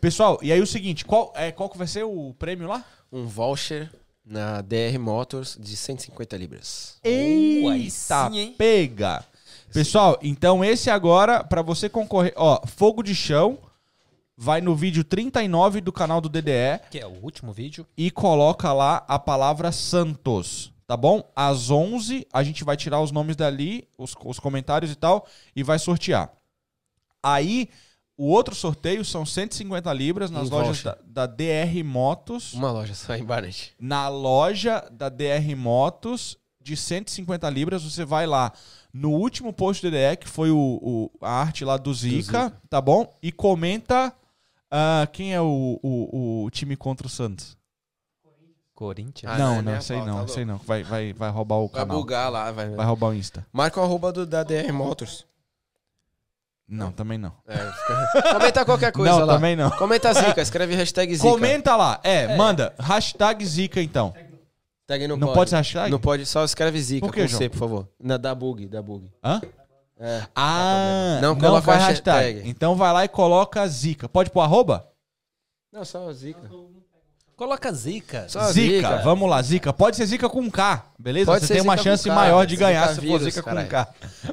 Pessoal, 0.00 0.38
e 0.42 0.50
aí 0.50 0.60
o 0.60 0.66
seguinte: 0.66 1.04
qual, 1.04 1.32
é, 1.36 1.52
qual 1.52 1.68
que 1.68 1.76
vai 1.76 1.86
ser 1.86 2.04
o 2.04 2.32
prêmio 2.34 2.66
lá? 2.66 2.82
Um 3.12 3.26
voucher 3.26 3.90
na 4.24 4.60
DR 4.62 4.98
Motors 4.98 5.56
de 5.60 5.76
150 5.76 6.36
libras. 6.36 6.96
Eita, 7.04 8.30
sim, 8.30 8.38
hein? 8.38 8.54
pega! 8.56 9.24
Pessoal, 9.72 10.18
então 10.22 10.64
esse 10.64 10.88
agora, 10.88 11.42
pra 11.42 11.60
você 11.60 11.88
concorrer, 11.88 12.32
ó, 12.36 12.64
Fogo 12.66 13.02
de 13.02 13.14
Chão, 13.14 13.58
vai 14.36 14.60
no 14.60 14.74
vídeo 14.74 15.02
39 15.02 15.80
do 15.80 15.92
canal 15.92 16.20
do 16.20 16.28
DDE 16.28 16.80
Que 16.90 17.00
é 17.00 17.06
o 17.06 17.22
último 17.22 17.52
vídeo. 17.52 17.84
e 17.96 18.10
coloca 18.10 18.72
lá 18.72 19.04
a 19.08 19.18
palavra 19.18 19.72
Santos, 19.72 20.72
tá 20.86 20.96
bom? 20.96 21.28
Às 21.34 21.70
11 21.70 22.26
a 22.32 22.42
gente 22.44 22.62
vai 22.62 22.76
tirar 22.76 23.00
os 23.00 23.10
nomes 23.10 23.34
dali, 23.34 23.88
os, 23.98 24.14
os 24.24 24.38
comentários 24.38 24.92
e 24.92 24.94
tal, 24.94 25.26
e 25.56 25.62
vai 25.64 25.78
sortear. 25.78 26.30
Aí, 27.22 27.68
o 28.16 28.28
outro 28.28 28.54
sorteio 28.54 29.04
são 29.04 29.26
150 29.26 29.92
libras 29.92 30.30
nas 30.30 30.48
Em 30.48 30.50
lojas 30.50 30.82
da, 30.82 30.98
da 31.04 31.26
DR 31.26 31.82
Motos 31.84 32.52
Uma 32.54 32.70
loja 32.70 32.94
só 32.94 33.14
em 33.16 33.24
Barnet. 33.24 33.74
na 33.78 34.08
loja 34.08 34.86
da 34.92 35.08
DR 35.08 35.54
Motos 35.56 36.36
de 36.60 36.76
150 36.76 37.50
libras. 37.50 37.82
Você 37.82 38.04
vai 38.04 38.26
lá 38.26 38.52
no 38.92 39.10
último 39.10 39.52
post 39.52 39.82
do 39.82 39.90
DDE, 39.90 40.16
que 40.18 40.28
foi 40.28 40.50
o, 40.50 40.78
o- 40.82 41.10
a 41.20 41.30
arte 41.40 41.64
lá 41.64 41.76
do 41.76 41.92
Zica, 41.92 42.22
Zica. 42.44 42.62
tá 42.70 42.80
bom? 42.80 43.18
E 43.22 43.30
comenta 43.32 44.14
ah, 44.70 45.06
quem 45.12 45.34
é 45.34 45.40
o, 45.40 45.78
o, 45.82 46.44
o 46.44 46.50
time 46.50 46.76
contra 46.76 47.06
o 47.06 47.10
Santos. 47.10 47.56
Corinthians. 48.74 49.32
Ah, 49.32 49.38
não, 49.38 49.62
não 49.62 49.72
é 49.72 49.74
não, 49.76 49.80
sei 49.82 49.98
não, 50.04 50.20
tá 50.26 50.28
sei 50.28 50.44
não. 50.44 50.56
Vai, 50.58 50.82
vai, 50.82 51.12
vai 51.12 51.30
roubar 51.30 51.56
o 51.58 51.68
Vai 51.68 51.82
canal. 51.82 51.96
bugar 51.96 52.30
lá, 52.30 52.50
vai. 52.50 52.70
Vai 52.70 52.84
roubar 52.86 53.08
o 53.10 53.14
Insta. 53.14 53.46
Marca 53.52 53.80
o 53.80 53.84
arroba 53.84 54.12
do, 54.12 54.26
da 54.26 54.42
DR 54.42 54.72
Motors. 54.72 55.24
Não, 56.66 56.90
também 56.90 57.18
não. 57.18 57.32
É, 57.46 57.56
fica- 57.56 58.32
Comenta 58.32 58.64
qualquer 58.64 58.90
coisa 58.92 59.12
não, 59.18 59.26
lá. 59.26 59.34
também 59.34 59.54
não. 59.54 59.70
Comenta 59.72 60.12
Zica, 60.14 60.40
escreve 60.42 60.74
hashtag 60.74 61.14
Zica. 61.14 61.28
Comenta 61.28 61.76
lá. 61.76 62.00
É, 62.02 62.36
manda. 62.36 62.74
Hashtag 62.78 63.44
Zica, 63.44 63.80
então. 63.82 64.14
Tag 64.86 65.06
não, 65.06 65.16
Não 65.16 65.28
pode. 65.28 65.38
pode 65.38 65.50
ser 65.50 65.56
hashtag? 65.56 65.90
Não 65.90 65.98
pode, 66.00 66.26
só 66.26 66.44
escreve 66.44 66.80
Zica 66.80 67.06
Por 67.06 67.14
João? 67.16 67.28
C, 67.28 67.48
por 67.48 67.58
favor. 67.58 67.88
Na, 68.02 68.16
da 68.16 68.34
bug, 68.34 68.66
da 68.66 68.82
bug. 68.82 69.10
Hã? 69.22 69.40
É. 69.98 70.22
Ah, 70.34 71.18
Não 71.22 71.34
não, 71.34 71.40
coloca 71.40 71.72
hashtag. 71.74 72.26
hashtag. 72.34 72.48
Então 72.50 72.74
vai 72.74 72.92
lá 72.92 73.04
e 73.04 73.08
coloca 73.08 73.66
Zica. 73.68 74.08
Pode 74.08 74.30
pôr 74.30 74.40
arroba? 74.40 74.88
Não, 75.72 75.84
só 75.84 76.10
Zica. 76.12 76.50
Coloca 77.36 77.72
zica. 77.72 78.26
Só 78.28 78.52
Zica, 78.52 78.88
Zica. 78.88 78.98
vamos 79.02 79.28
lá, 79.28 79.42
Zica. 79.42 79.72
Pode 79.72 79.96
ser 79.96 80.06
Zica 80.06 80.28
com 80.28 80.48
K, 80.50 80.84
beleza? 80.98 81.26
Pode 81.26 81.40
Você 81.40 81.46
ser 81.48 81.54
tem 81.54 81.62
uma 81.62 81.76
com 81.76 81.82
chance 81.82 82.08
K, 82.08 82.14
maior 82.14 82.46
de 82.46 82.56
ganhar 82.56 82.94
se 82.94 83.06
for 83.06 83.20
Zica 83.20 83.42
com 83.42 83.50
caralho. 83.50 83.68
K. 83.68 83.88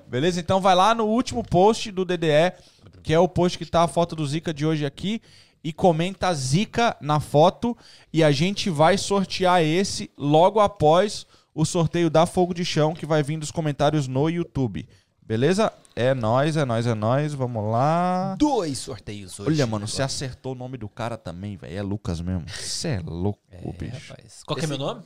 Beleza? 0.07 0.39
Então 0.39 0.61
vai 0.61 0.75
lá 0.75 0.93
no 0.93 1.05
último 1.05 1.43
post 1.43 1.91
do 1.91 2.05
DDE, 2.05 2.53
que 3.01 3.13
é 3.13 3.19
o 3.19 3.27
post 3.27 3.57
que 3.57 3.65
tá 3.65 3.81
a 3.83 3.87
foto 3.87 4.15
do 4.15 4.25
Zica 4.27 4.53
de 4.53 4.65
hoje 4.65 4.85
aqui. 4.85 5.19
e 5.63 5.71
comenta 5.71 6.33
zica 6.33 6.95
na 6.99 7.19
foto 7.19 7.77
e 8.11 8.23
a 8.23 8.31
gente 8.31 8.69
vai 8.69 8.97
sortear 8.97 9.61
esse 9.63 10.09
logo 10.17 10.59
após 10.59 11.25
o 11.53 11.65
sorteio 11.65 12.09
da 12.09 12.25
Fogo 12.25 12.53
de 12.53 12.63
Chão 12.65 12.93
que 12.95 13.05
vai 13.05 13.21
vir 13.21 13.37
dos 13.37 13.51
comentários 13.51 14.07
no 14.07 14.27
YouTube. 14.29 14.87
Beleza? 15.21 15.71
É 15.95 16.13
nóis, 16.13 16.55
é 16.57 16.63
nóis, 16.65 16.87
é 16.87 16.93
nóis. 16.93 17.33
Vamos 17.33 17.69
lá. 17.71 18.35
Dois 18.37 18.77
sorteios 18.79 19.39
hoje. 19.39 19.49
Olha, 19.49 19.67
mano, 19.67 19.87
você 19.87 20.01
acertou 20.01 20.53
o 20.53 20.55
nome 20.55 20.77
do 20.77 20.87
cara 20.87 21.17
também, 21.17 21.57
velho. 21.57 21.77
É 21.77 21.81
Lucas 21.81 22.21
mesmo. 22.21 22.47
Você 22.47 22.87
é 22.89 22.99
louco, 23.01 23.39
É, 23.49 23.57
bicho. 23.73 24.09
rapaz. 24.11 24.43
Qual 24.43 24.57
que 24.57 24.65
é 24.65 24.67
meu 24.67 24.77
nome? 24.77 25.03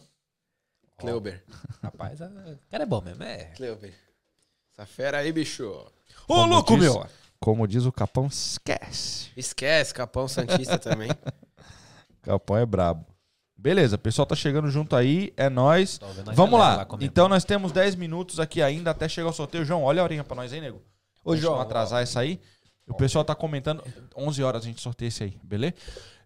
Kleuber. 0.98 1.44
Rapaz, 1.84 2.22
a- 2.22 2.28
o 2.28 2.70
cara 2.72 2.84
é 2.84 2.86
bom 2.86 3.02
mesmo. 3.02 3.24
É. 3.24 3.46
Kleuber. 3.56 3.94
Essa 4.74 4.86
fera 4.86 5.18
aí, 5.20 5.32
bicho. 5.32 5.66
Ô, 6.28 6.34
Como 6.36 6.46
louco, 6.54 6.74
diz- 6.78 6.84
meu! 6.84 7.06
Como 7.40 7.68
diz 7.68 7.86
o 7.86 7.92
Capão, 7.92 8.28
esquece. 8.28 9.30
Esquece, 9.36 9.94
Capão 9.94 10.28
Santista 10.28 10.78
também. 10.80 11.10
Capão 12.22 12.58
é 12.58 12.66
brabo. 12.66 13.06
Beleza, 13.66 13.96
o 13.96 14.00
pessoal 14.00 14.28
tá 14.28 14.36
chegando 14.36 14.70
junto 14.70 14.96
aí, 14.96 15.34
é 15.36 15.50
vendo 16.14 16.30
a 16.30 16.34
Vamos 16.36 16.60
lá. 16.60 16.86
comentando. 16.86 17.02
então 17.10 17.28
nós 17.28 17.44
temos 17.44 17.72
10 17.72 17.96
minutos 17.96 18.40
aqui 18.40 18.62
ainda 18.62 18.92
até 18.92 19.10
chegar 19.10 19.30
o 19.30 19.34
sorteio. 19.34 19.66
João, 19.66 19.82
olha 19.82 20.02
a 20.02 20.04
horinha 20.04 20.24
pra 20.24 20.36
nós 20.36 20.54
aí, 20.54 20.62
nego. 20.62 20.84
Ô, 21.24 21.36
João, 21.36 21.60
atrasar 21.60 22.04
isso 22.04 22.20
aí. 22.20 22.40
O 22.88 22.94
pessoal 22.94 23.26
tá 23.26 23.34
comentando. 23.34 23.84
11 24.16 24.44
horas 24.44 24.62
a 24.62 24.66
gente 24.68 24.80
sorteia 24.80 25.08
esse 25.08 25.24
aí, 25.24 25.40
beleza? 25.44 25.74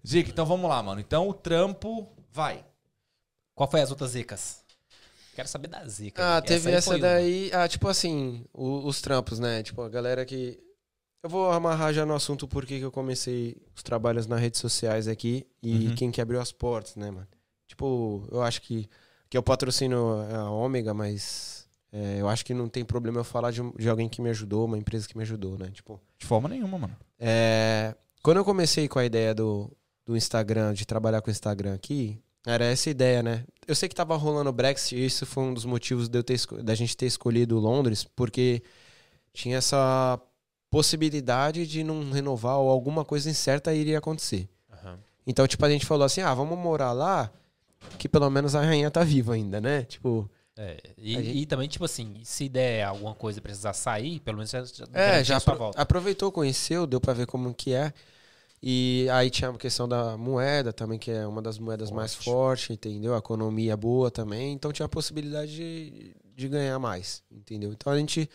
Zica, 0.06 0.30
então 0.30 0.46
vamos 0.46 0.70
lá, 0.70 0.84
mano. 0.84 1.00
Então 1.00 1.30
o 1.30 1.34
trampo 1.34 2.10
vai. 2.30 2.66
Qual 3.56 3.72
foi 3.72 3.80
as 3.80 3.90
outras 3.90 4.12
zicas? 4.12 4.62
Quero 5.34 5.48
saber 5.48 5.70
da 5.70 5.86
zica. 5.88 6.22
Ah, 6.22 6.36
aí. 6.36 6.42
teve 6.42 6.68
aí 6.68 6.76
essa, 6.76 6.88
foi 6.88 6.98
uma. 6.98 7.08
daí. 7.08 7.50
Ah, 7.54 7.70
tipo 7.70 7.88
assim, 7.88 8.44
o- 8.54 8.86
os 8.86 9.00
trampos, 9.00 9.40
né? 9.40 9.64
Tipo, 9.64 9.82
a 9.84 9.88
galera 9.88 10.26
que. 10.26 10.60
Eu 11.22 11.30
vou 11.30 11.52
amarrar 11.52 11.94
já 11.94 12.06
no 12.06 12.14
assunto 12.14 12.48
porque 12.48 12.80
que 12.80 12.86
eu 12.86 12.92
comecei 12.92 13.58
os 13.76 13.84
trabalhos 13.84 14.26
nas 14.26 14.40
redes 14.40 14.60
sociais 14.60 15.08
aqui 15.08 15.46
e 15.62 15.88
Uhum. 15.90 15.96
quem 15.96 16.12
que 16.12 16.22
abriu 16.22 16.40
as 16.40 16.52
portas, 16.52 16.96
né, 16.96 17.12
mano? 17.12 17.28
Tipo, 17.68 18.26
eu 18.32 18.42
acho 18.42 18.62
que, 18.62 18.88
que 19.30 19.38
eu 19.38 19.44
patrocino 19.44 20.14
a 20.34 20.50
Ômega, 20.50 20.94
mas 20.94 21.68
é, 21.92 22.18
eu 22.22 22.30
acho 22.30 22.46
que 22.46 22.54
não 22.54 22.70
tem 22.70 22.86
problema 22.86 23.20
eu 23.20 23.24
falar 23.24 23.52
de, 23.52 23.62
de 23.78 23.90
alguém 23.90 24.08
que 24.08 24.22
me 24.22 24.30
ajudou, 24.30 24.66
uma 24.66 24.78
empresa 24.78 25.08
que 25.08 25.18
me 25.18 25.24
ajudou, 25.24 25.58
né? 25.58 25.70
Tipo, 25.74 26.00
De 26.18 26.26
forma 26.26 26.48
nenhuma, 26.48 26.78
mano. 26.78 26.96
é, 27.20 27.94
quando 28.24 28.38
eu 28.38 28.46
comecei 28.46 28.88
com 28.88 28.98
a 29.00 29.06
ideia 29.06 29.36
do, 29.36 29.70
do 30.06 30.16
Instagram, 30.16 30.74
de 30.74 30.86
trabalhar 30.86 31.22
com 31.22 31.30
o 31.30 31.32
Instagram 31.32 31.74
aqui, 31.74 32.18
era 32.46 32.64
essa 32.66 32.90
ideia, 32.90 33.22
né? 33.22 33.44
Eu 33.68 33.76
sei 33.76 33.90
que 33.90 33.96
tava 33.96 34.16
rolando 34.16 34.50
o 34.50 34.54
Brexit, 34.54 34.96
e 34.96 35.06
isso 35.06 35.26
foi 35.26 35.44
um 35.44 35.54
dos 35.54 35.66
motivos 35.66 36.08
de 36.08 36.18
eu 36.18 36.24
ter, 36.24 36.40
da 36.64 36.74
gente 36.76 36.96
ter 36.96 37.06
escolhido 37.08 37.60
Londres, 37.60 38.06
porque 38.16 38.64
tinha 39.34 39.58
essa 39.58 40.20
possibilidade 40.70 41.66
de 41.68 41.84
não 41.84 42.12
renovar 42.12 42.58
ou 42.58 42.70
alguma 42.70 43.04
coisa 43.04 43.30
incerta 43.30 43.74
iria 43.74 43.98
acontecer. 43.98 44.48
Aham. 44.72 44.98
Então, 45.26 45.48
tipo, 45.48 45.64
a 45.66 45.70
gente 45.70 45.86
falou 45.86 46.06
assim: 46.06 46.22
ah, 46.22 46.34
vamos 46.34 46.58
morar 46.58 46.92
lá, 46.92 47.32
que 47.98 48.08
pelo 48.10 48.30
menos 48.30 48.56
a 48.56 48.62
rainha 48.62 48.90
tá 48.92 49.04
viva 49.04 49.34
ainda, 49.34 49.60
né? 49.60 49.84
Tipo, 49.84 50.30
É, 50.58 50.78
e, 50.98 51.14
gente- 51.14 51.38
e 51.38 51.46
também, 51.46 51.68
tipo 51.68 51.86
assim, 51.86 52.16
se 52.24 52.50
der 52.50 52.84
alguma 52.84 53.16
coisa 53.16 53.40
e 53.40 53.42
precisar 53.42 53.74
sair, 53.74 54.20
pelo 54.20 54.38
menos 54.38 54.50
já, 54.52 54.64
já 54.64 54.86
É, 54.94 55.24
já 55.24 55.38
apro- 55.38 55.56
volta. 55.58 55.82
aproveitou, 55.82 56.32
conheceu, 56.32 56.86
deu 56.86 57.00
pra 57.00 57.14
ver 57.14 57.26
como 57.28 57.54
que 57.54 57.74
é. 57.74 57.94
E 58.62 59.08
aí 59.14 59.30
tinha 59.30 59.50
a 59.50 59.58
questão 59.58 59.88
da 59.88 60.18
moeda 60.18 60.74
também, 60.74 61.00
que 61.00 61.10
é 61.10 61.26
uma 61.26 61.42
das 61.42 61.58
moedas 61.58 61.90
mais 61.92 62.14
Forte. 62.14 62.26
fortes, 62.26 62.70
entendeu? 62.72 63.16
A 63.16 63.20
economia 63.20 63.78
boa 63.78 64.12
também, 64.12 64.52
então 64.52 64.74
tinha 64.74 64.86
a 64.86 64.90
possibilidade 64.90 65.56
de, 65.56 66.14
de 66.36 66.48
ganhar 66.50 66.78
mais, 66.78 67.24
entendeu? 67.32 67.72
Então 67.72 67.94
a 67.94 67.98
gente 67.98 68.30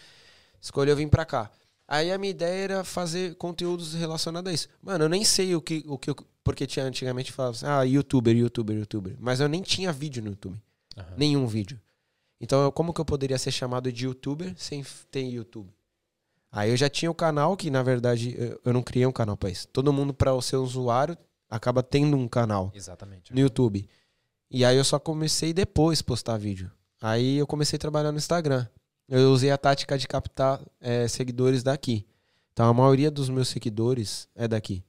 escolheu 0.62 0.96
vir 0.96 1.06
pra 1.10 1.26
cá. 1.26 1.50
Aí 1.86 2.10
a 2.10 2.18
minha 2.18 2.30
ideia 2.30 2.64
era 2.64 2.84
fazer 2.84 3.34
conteúdos 3.36 3.92
relacionados 3.94 4.50
a 4.50 4.54
isso. 4.54 4.68
Mano, 4.82 5.04
eu 5.04 5.08
nem 5.08 5.24
sei 5.24 5.54
o 5.54 5.60
que, 5.60 5.84
o 5.86 5.98
que 5.98 6.10
eu- 6.10 6.16
porque 6.42 6.66
tinha 6.66 6.84
antigamente 6.84 7.30
falava 7.32 7.54
assim, 7.56 7.66
ah, 7.66 7.82
youtuber, 7.82 8.34
youtuber, 8.36 8.76
youtuber. 8.76 9.16
Mas 9.18 9.40
eu 9.40 9.48
nem 9.48 9.62
tinha 9.62 9.92
vídeo 9.92 10.22
no 10.22 10.30
YouTube. 10.30 10.58
Aham. 10.96 11.14
Nenhum 11.16 11.46
vídeo. 11.46 11.80
Então, 12.40 12.62
eu- 12.62 12.72
como 12.72 12.92
que 12.92 13.00
eu 13.00 13.04
poderia 13.04 13.38
ser 13.38 13.50
chamado 13.50 13.90
de 13.92 14.04
youtuber 14.06 14.54
sem 14.56 14.84
ter 15.10 15.22
YouTube? 15.28 15.70
Aí 16.50 16.70
eu 16.70 16.76
já 16.76 16.88
tinha 16.88 17.10
o 17.10 17.14
canal, 17.14 17.56
que 17.56 17.70
na 17.70 17.82
verdade 17.82 18.34
eu- 18.38 18.60
eu 18.64 18.72
não 18.72 18.82
criei 18.82 19.06
um 19.06 19.12
canal 19.12 19.36
pra 19.36 19.50
isso. 19.50 19.66
Todo 19.68 19.92
mundo, 19.92 20.14
para 20.14 20.32
o 20.32 20.40
seu 20.42 20.62
usuário, 20.62 21.16
acaba 21.50 21.82
tendo 21.82 22.16
um 22.16 22.28
canal 22.28 22.70
Exatamente. 22.74 23.32
no 23.32 23.40
YouTube. 23.40 23.88
E 24.50 24.64
aí 24.64 24.76
eu 24.76 24.84
só 24.84 24.98
comecei 24.98 25.52
depois 25.52 26.00
postar 26.00 26.36
vídeo. 26.38 26.70
Aí 27.00 27.36
eu 27.38 27.46
comecei 27.46 27.76
a 27.76 27.80
trabalhar 27.80 28.12
no 28.12 28.18
Instagram. 28.18 28.66
Eu 29.08 29.30
usei 29.32 29.50
a 29.50 29.58
tática 29.58 29.98
de 29.98 30.06
captar 30.08 30.60
eh, 30.80 31.06
seguidores 31.08 31.62
daqui. 31.62 32.06
Então 32.52 32.66
a 32.68 32.72
maioria 32.74 33.10
dos 33.10 33.28
meus 33.28 33.48
seguidores 33.48 34.28
é 34.34 34.46
daqui. 34.48 34.82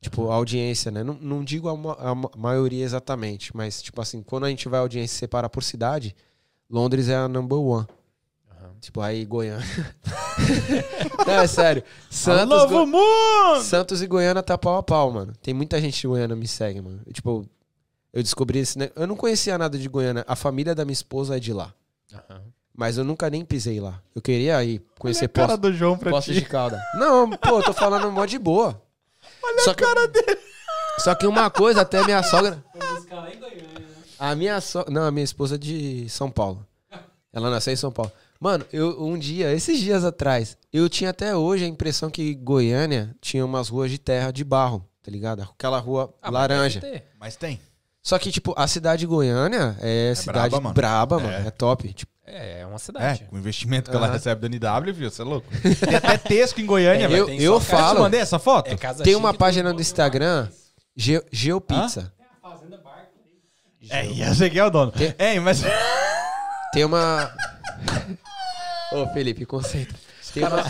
Tipo, 0.00 0.30
a 0.30 0.34
audiência, 0.34 0.90
né? 0.90 1.02
Não, 1.02 1.14
não 1.14 1.42
digo 1.44 1.68
a, 1.68 1.76
ma- 1.76 1.96
a 1.98 2.14
ma- 2.14 2.30
maioria 2.36 2.84
exatamente, 2.84 3.56
mas 3.56 3.80
tipo 3.82 4.00
assim, 4.00 4.22
quando 4.22 4.44
a 4.44 4.50
gente 4.50 4.68
vai 4.68 4.78
a 4.78 4.82
audiência 4.82 5.16
separar 5.18 5.48
por 5.48 5.62
cidade, 5.64 6.14
Londres 6.68 7.08
é 7.08 7.16
a 7.16 7.26
number 7.28 7.58
one. 7.58 7.86
Aham. 8.50 8.74
Tipo, 8.80 9.00
aí 9.00 9.24
Goiânia. 9.24 9.64
Não, 11.26 11.34
é 11.34 11.46
sério. 11.46 11.82
Santos, 12.10 12.64
Go- 12.70 12.86
mundo! 12.86 13.62
Santos 13.62 14.02
e 14.02 14.06
Goiânia 14.06 14.42
tá 14.42 14.56
pau 14.58 14.76
a 14.76 14.82
pau, 14.82 15.10
mano. 15.10 15.32
Tem 15.42 15.54
muita 15.54 15.80
gente 15.80 16.00
de 16.00 16.06
Goiânia 16.06 16.36
me 16.36 16.46
segue, 16.46 16.80
mano. 16.80 17.00
Tipo, 17.12 17.46
eu 18.12 18.22
descobri 18.22 18.58
esse. 18.60 18.78
Eu 18.94 19.06
não 19.06 19.16
conhecia 19.16 19.56
nada 19.58 19.78
de 19.78 19.88
Goiânia. 19.88 20.24
A 20.28 20.36
família 20.36 20.74
da 20.74 20.84
minha 20.84 20.92
esposa 20.92 21.36
é 21.36 21.40
de 21.40 21.52
lá. 21.52 21.72
Aham. 22.12 22.42
Mas 22.76 22.98
eu 22.98 23.04
nunca 23.04 23.30
nem 23.30 23.44
pisei 23.44 23.80
lá. 23.80 24.00
Eu 24.14 24.20
queria 24.20 24.62
ir 24.62 24.82
conhecer 24.98 25.24
Olha 25.24 25.30
a 25.30 25.32
cara 25.32 25.46
Poços 25.48 25.60
do 25.60 25.72
João 25.72 25.96
pra 25.96 26.10
Poços 26.10 26.34
ti. 26.34 26.40
de 26.42 26.46
Calda. 26.46 26.80
Não, 26.98 27.30
pô, 27.30 27.58
eu 27.58 27.62
tô 27.62 27.72
falando 27.72 28.10
mó 28.12 28.26
de 28.26 28.38
boa. 28.38 28.80
Olha 29.42 29.60
Só 29.62 29.70
a 29.70 29.74
cara 29.74 30.06
dele. 30.08 30.38
Só 30.98 31.14
que 31.14 31.26
uma 31.26 31.50
coisa, 31.50 31.80
até 31.82 32.04
minha 32.04 32.22
sogra. 32.22 32.62
Foi 32.72 32.94
buscar 32.94 33.16
lá 33.16 33.32
em 33.34 33.38
Goiânia, 33.38 33.62
né? 33.62 33.80
A 34.18 34.34
minha 34.34 34.60
so... 34.60 34.84
Não, 34.90 35.02
a 35.04 35.10
minha 35.10 35.24
esposa 35.24 35.54
é 35.54 35.58
de 35.58 36.06
São 36.08 36.30
Paulo. 36.30 36.66
Ela 37.32 37.50
nasceu 37.50 37.72
em 37.72 37.76
São 37.76 37.90
Paulo. 37.92 38.10
Mano, 38.38 38.64
eu 38.72 39.02
um 39.02 39.18
dia, 39.18 39.52
esses 39.52 39.78
dias 39.80 40.04
atrás, 40.04 40.58
eu 40.72 40.88
tinha 40.90 41.10
até 41.10 41.34
hoje 41.34 41.64
a 41.64 41.68
impressão 41.68 42.10
que 42.10 42.34
Goiânia 42.34 43.14
tinha 43.20 43.44
umas 43.44 43.68
ruas 43.70 43.90
de 43.90 43.98
terra 43.98 44.30
de 44.30 44.44
barro, 44.44 44.86
tá 45.02 45.10
ligado? 45.10 45.42
Aquela 45.42 45.78
rua 45.78 46.12
Ah, 46.20 46.30
mas 46.30 46.32
laranja. 46.34 46.80
ter. 46.80 47.04
Mas 47.18 47.36
tem. 47.36 47.58
Só 48.02 48.18
que, 48.18 48.30
tipo, 48.30 48.54
a 48.56 48.66
cidade 48.68 49.00
de 49.00 49.06
Goiânia 49.06 49.76
é, 49.80 50.14
cidade 50.14 50.50
braba, 50.50 50.72
braba, 50.72 51.16
mano. 51.16 51.28
mano. 51.32 51.44
É. 51.44 51.48
É, 51.48 51.50
top. 51.50 51.92
Tipo, 51.92 52.12
É, 52.26 52.60
é 52.62 52.66
uma 52.66 52.74
É, 52.74 52.78
cidade. 52.78 53.24
com 53.30 53.36
o 53.36 53.38
investimento 53.38 53.88
que 53.90 53.96
ela 53.96 54.06
Aham. 54.06 54.14
recebe 54.14 54.48
da 54.48 54.80
NW, 54.80 54.92
viu? 54.92 55.10
Você 55.10 55.22
é 55.22 55.24
louco. 55.24 55.46
Tem 55.62 55.94
até 55.94 56.18
Tesco 56.18 56.60
em 56.60 56.66
Goiânia, 56.66 57.04
É, 57.04 57.08
velho. 57.08 57.20
eu 57.20 57.26
tem 57.26 57.40
eu 57.40 57.60
só 57.60 57.70
Cara, 57.70 57.82
te 57.82 57.86
falo. 57.88 58.00
mandei 58.00 58.20
essa 58.20 58.38
foto? 58.38 58.68
É 58.70 58.76
casa 58.76 59.04
Tem 59.04 59.14
uma 59.14 59.32
página 59.32 59.72
no 59.72 59.80
Instagram, 59.80 60.48
Ge 60.96 61.22
Geopizza. 61.30 62.12
Tem 62.18 62.26
a 62.26 62.50
Fazenda 62.50 62.78
Barco 62.78 63.12
ali. 63.80 63.88
É, 63.90 64.06
e 64.12 64.22
esse 64.22 64.44
aqui 64.44 64.58
é 64.58 64.64
o 64.64 64.70
dono. 64.70 64.90
Tem- 64.90 65.14
É, 65.18 65.38
mas... 65.38 65.62
Tem 66.72 66.84
uma. 66.84 67.30
Ô, 68.92 69.06
Felipe, 69.12 69.46
conceito. 69.46 69.94
Tem 70.34 70.44
uma, 70.44 70.62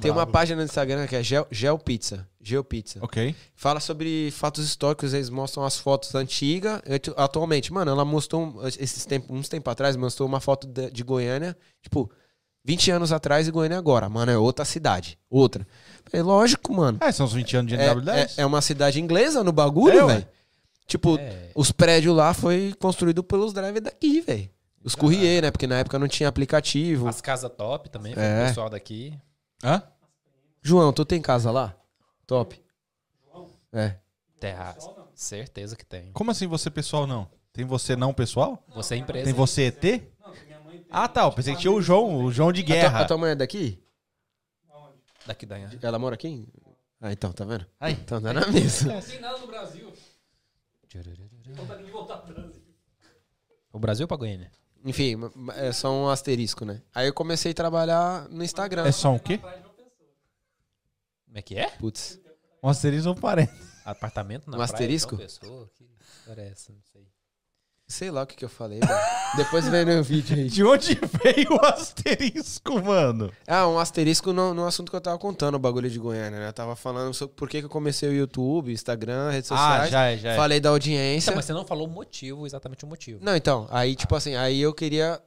tem 0.00 0.10
uma 0.10 0.26
página 0.26 0.56
no 0.58 0.64
Instagram 0.64 1.06
que 1.06 1.14
é 1.14 1.22
Geo- 1.22 1.46
Geopizza. 1.50 2.26
Geopizza. 2.42 2.98
Ok. 3.00 3.34
Fala 3.54 3.78
sobre 3.78 4.30
fatos 4.32 4.64
históricos, 4.64 5.14
eles 5.14 5.30
mostram 5.30 5.64
as 5.64 5.78
fotos 5.78 6.12
antigas. 6.14 6.82
atu- 6.92 7.14
Atualmente, 7.16 7.72
mano, 7.72 7.90
ela 7.92 8.04
mostrou 8.04 8.60
esses 8.66 9.06
tempos, 9.06 9.30
uns 9.30 9.48
tempos 9.48 9.70
atrás, 9.70 9.94
mostrou 9.96 10.28
uma 10.28 10.40
foto 10.40 10.66
de, 10.66 10.90
de 10.90 11.02
Goiânia, 11.04 11.56
tipo, 11.80 12.10
20 12.64 12.90
anos 12.90 13.12
atrás 13.12 13.46
e 13.46 13.50
Goiânia 13.52 13.78
agora. 13.78 14.08
Mano, 14.08 14.32
é 14.32 14.36
outra 14.36 14.64
cidade. 14.64 15.16
Outra. 15.30 15.66
É 16.12 16.20
lógico, 16.20 16.72
mano. 16.74 16.98
É, 17.00 17.12
são 17.12 17.26
uns 17.26 17.32
20 17.32 17.56
anos 17.56 17.72
de 17.72 17.78
É, 17.78 17.94
NW10. 17.94 18.38
é, 18.38 18.42
é 18.42 18.46
uma 18.46 18.60
cidade 18.60 19.00
inglesa 19.00 19.44
no 19.44 19.52
bagulho, 19.52 20.00
É, 20.00 20.06
velho. 20.14 20.28
Tipo, 20.86 21.16
É. 21.18 21.50
os 21.54 21.70
prédios 21.70 22.14
lá 22.14 22.34
foi 22.34 22.74
construído 22.78 23.22
pelos 23.22 23.52
drivers 23.52 23.84
daqui, 23.84 24.20
velho. 24.20 24.50
Os 24.84 24.96
courrier, 24.96 25.42
né? 25.42 25.50
Porque 25.52 25.66
na 25.68 25.78
época 25.78 25.96
não 25.96 26.08
tinha 26.08 26.28
aplicativo. 26.28 27.06
As 27.06 27.20
casas 27.20 27.50
top 27.56 27.88
também, 27.88 28.14
É. 28.16 28.42
o 28.44 28.48
pessoal 28.48 28.68
daqui. 28.68 29.16
Hã? 29.62 29.80
João, 30.60 30.92
tu 30.92 31.04
tem 31.04 31.20
casa 31.22 31.50
lá? 31.52 31.74
Top. 32.36 32.62
É. 33.72 33.96
Terraço. 34.40 34.90
Certeza 35.14 35.76
que 35.76 35.84
tem. 35.84 36.10
Como 36.12 36.30
assim 36.30 36.46
você 36.46 36.70
pessoal 36.70 37.06
não? 37.06 37.30
Tem 37.52 37.64
você 37.64 37.94
não 37.94 38.14
pessoal? 38.14 38.64
Você 38.74 38.94
é 38.94 38.98
empresa. 38.98 39.24
Tem 39.26 39.34
você 39.34 39.64
ET? 39.66 39.84
Não, 40.20 40.32
que 40.32 40.44
minha 40.46 40.60
mãe 40.60 40.78
tem. 40.78 40.86
Ah, 40.90 41.06
tá. 41.08 41.22
Eu 41.24 41.32
pensei 41.32 41.54
que 41.54 41.60
tinha 41.60 41.72
o 41.72 41.82
João, 41.82 42.24
o 42.24 42.32
João 42.32 42.52
de 42.52 42.62
A 42.62 42.64
tua, 42.64 42.74
guerra. 42.74 43.00
a 43.00 43.04
tua 43.04 43.18
mãe 43.18 43.30
é 43.32 43.34
daqui? 43.34 43.82
Aonde? 44.70 44.98
Daqui 45.26 45.44
da 45.46 45.58
Ela 45.82 45.98
mora 45.98 46.14
aqui? 46.14 46.48
Ah, 47.00 47.12
então, 47.12 47.32
tá 47.32 47.44
vendo? 47.44 47.66
Aí. 47.78 47.92
Então 47.94 48.20
tá 48.22 48.32
na 48.32 48.46
mesa. 48.48 48.92
Não 48.94 49.00
tem 49.02 49.20
nada 49.20 49.38
no 49.38 49.46
Brasil. 49.46 49.92
Vontade 51.54 51.84
de 51.84 51.90
voltar 51.90 52.18
pro 52.18 52.34
Brasil. 52.34 52.62
O 53.72 53.78
Brasil 53.78 54.08
pra 54.08 54.16
Goiânia? 54.16 54.50
Enfim, 54.84 55.16
ma- 55.16 55.32
ma- 55.34 55.54
é 55.56 55.72
só 55.72 55.90
um 55.92 56.08
asterisco, 56.08 56.64
né? 56.64 56.82
Aí 56.94 57.06
eu 57.06 57.14
comecei 57.14 57.52
a 57.52 57.54
trabalhar 57.54 58.28
no 58.28 58.42
Instagram. 58.44 58.84
É 58.86 58.92
só 58.92 59.10
um 59.12 59.18
quê? 59.18 59.38
Como 59.38 61.38
é 61.38 61.42
que 61.42 61.56
é? 61.56 61.70
Putz. 61.70 62.20
Um 62.62 62.68
asterisco 62.68 63.08
ou 63.08 63.14
parente. 63.14 63.52
Apartamento 63.84 64.46
na 64.48 64.52
Um 64.56 64.58
praia, 64.58 64.64
asterisco? 64.64 65.16
Pessoa? 65.16 65.68
Que 65.74 65.84
história 66.18 66.42
é 66.42 66.48
essa? 66.50 66.72
Não 66.72 66.80
sei. 66.92 67.02
Sei 67.88 68.10
lá 68.10 68.22
o 68.22 68.26
que, 68.26 68.36
que 68.36 68.44
eu 68.44 68.48
falei, 68.48 68.78
mano. 68.80 69.00
Depois 69.36 69.68
vem 69.68 69.84
no 69.84 70.02
vídeo 70.02 70.34
aí. 70.36 70.48
De 70.48 70.64
onde 70.64 70.94
veio 71.22 71.52
o 71.52 71.66
asterisco, 71.66 72.80
mano? 72.80 73.30
Ah, 73.46 73.66
um 73.68 73.78
asterisco 73.78 74.32
no, 74.32 74.54
no 74.54 74.64
assunto 74.64 74.88
que 74.88 74.96
eu 74.96 75.00
tava 75.00 75.18
contando, 75.18 75.56
o 75.56 75.58
bagulho 75.58 75.90
de 75.90 75.98
Goiânia, 75.98 76.38
né? 76.38 76.48
Eu 76.48 76.52
tava 76.54 76.74
falando 76.74 77.12
sobre 77.12 77.34
por 77.34 77.50
que, 77.50 77.58
que 77.58 77.66
eu 77.66 77.70
comecei 77.70 78.08
o 78.08 78.12
YouTube, 78.14 78.72
Instagram, 78.72 79.30
redes 79.30 79.48
sociais. 79.48 79.82
Ah, 79.82 79.88
já 79.88 80.04
é, 80.06 80.16
já 80.16 80.32
é. 80.32 80.36
Falei 80.36 80.58
da 80.60 80.70
audiência. 80.70 81.26
Então, 81.30 81.36
mas 81.36 81.44
você 81.44 81.52
não 81.52 81.66
falou 81.66 81.86
o 81.86 81.90
motivo, 81.90 82.46
exatamente 82.46 82.84
o 82.84 82.88
motivo. 82.88 83.22
Não, 83.22 83.36
então, 83.36 83.66
aí, 83.70 83.94
tipo 83.94 84.14
assim, 84.14 84.36
aí 84.36 84.58
eu 84.60 84.72
queria 84.72 85.20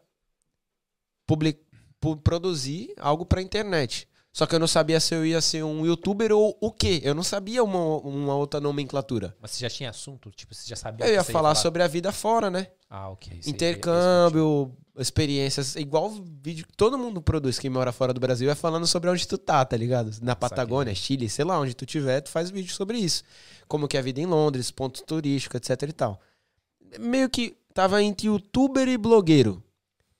public... 1.27 1.59
pu- 1.99 2.17
produzir 2.17 2.93
algo 2.97 3.25
pra 3.27 3.41
internet. 3.43 4.07
Só 4.35 4.45
que 4.45 4.53
eu 4.53 4.59
não 4.59 4.67
sabia 4.67 4.99
se 4.99 5.15
eu 5.15 5.25
ia 5.25 5.39
ser 5.39 5.63
um 5.63 5.85
youtuber 5.85 6.33
ou 6.33 6.57
o 6.59 6.69
quê. 6.69 6.99
Eu 7.05 7.15
não 7.15 7.23
sabia 7.23 7.63
uma, 7.63 7.79
uma 7.99 8.35
outra 8.35 8.59
nomenclatura. 8.59 9.33
Mas 9.39 9.51
você 9.51 9.61
já 9.61 9.69
tinha 9.69 9.89
assunto? 9.89 10.29
Tipo, 10.29 10.53
você 10.53 10.67
já 10.67 10.75
sabia 10.75 11.07
Eu 11.07 11.13
ia 11.13 11.23
falar 11.23 11.55
sobre 11.55 11.81
a 11.81 11.87
vida 11.87 12.11
fora, 12.11 12.49
né? 12.49 12.67
Ah, 12.89 13.07
ok. 13.07 13.41
sei, 13.41 13.53
Intercâmbio, 13.53 14.75
experiências, 14.97 15.77
igual 15.77 16.11
vídeo 16.41 16.67
que 16.67 16.75
todo 16.75 16.97
mundo 16.97 17.21
produz 17.21 17.57
que 17.57 17.69
mora 17.69 17.93
fora 17.93 18.13
do 18.13 18.19
Brasil, 18.19 18.51
é 18.51 18.55
falando 18.55 18.85
sobre 18.85 19.09
onde 19.09 19.25
tu 19.25 19.37
tá, 19.37 19.63
tá 19.63 19.77
ligado? 19.77 20.11
Na 20.21 20.35
Patagônia, 20.35 20.93
Chile, 20.93 21.29
sei 21.29 21.45
lá, 21.45 21.57
onde 21.57 21.73
tu 21.73 21.85
tiver, 21.85 22.19
tu 22.19 22.29
faz 22.29 22.49
vídeo 22.51 22.73
sobre 22.73 22.97
isso. 22.97 23.23
Como 23.69 23.87
que 23.87 23.95
é 23.95 24.01
a 24.01 24.03
vida 24.03 24.19
em 24.19 24.25
Londres, 24.25 24.69
pontos 24.69 25.01
turísticos, 25.01 25.61
etc 25.61 25.89
e 25.89 25.93
tal. 25.93 26.19
Meio 26.99 27.29
que 27.29 27.55
tava 27.73 28.03
entre 28.03 28.27
youtuber 28.27 28.85
e 28.89 28.97
blogueiro. 28.97 29.63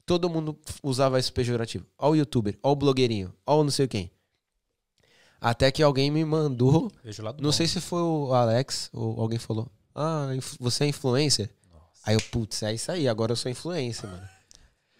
Todo 0.05 0.29
mundo 0.29 0.57
usava 0.83 1.19
esse 1.19 1.31
pejorativo. 1.31 1.85
Ó 1.97 2.11
o 2.11 2.15
youtuber, 2.15 2.57
ó 2.61 2.71
o 2.71 2.75
blogueirinho, 2.75 3.33
ó 3.45 3.59
o 3.59 3.63
não 3.63 3.71
sei 3.71 3.87
quem. 3.87 4.11
Até 5.41 5.71
que 5.71 5.83
alguém 5.83 6.09
me 6.09 6.23
mandou, 6.23 6.91
não 7.03 7.33
bom. 7.33 7.51
sei 7.51 7.67
se 7.67 7.81
foi 7.81 8.01
o 8.01 8.33
Alex 8.33 8.89
ou 8.93 9.19
alguém 9.19 9.37
falou, 9.37 9.69
ah, 9.93 10.27
você 10.59 10.85
é 10.85 10.87
influencer? 10.87 11.49
Aí 12.03 12.15
eu, 12.15 12.21
putz, 12.31 12.61
é 12.63 12.73
isso 12.73 12.91
aí, 12.91 13.07
agora 13.07 13.31
eu 13.31 13.35
sou 13.35 13.51
influencer, 13.51 14.09
mano. 14.09 14.27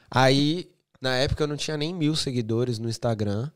Aí, 0.09 0.71
na 0.99 1.15
época 1.15 1.43
eu 1.43 1.47
não 1.47 1.57
tinha 1.57 1.77
nem 1.77 1.93
mil 1.93 2.15
seguidores 2.15 2.79
no 2.79 2.89
Instagram. 2.89 3.49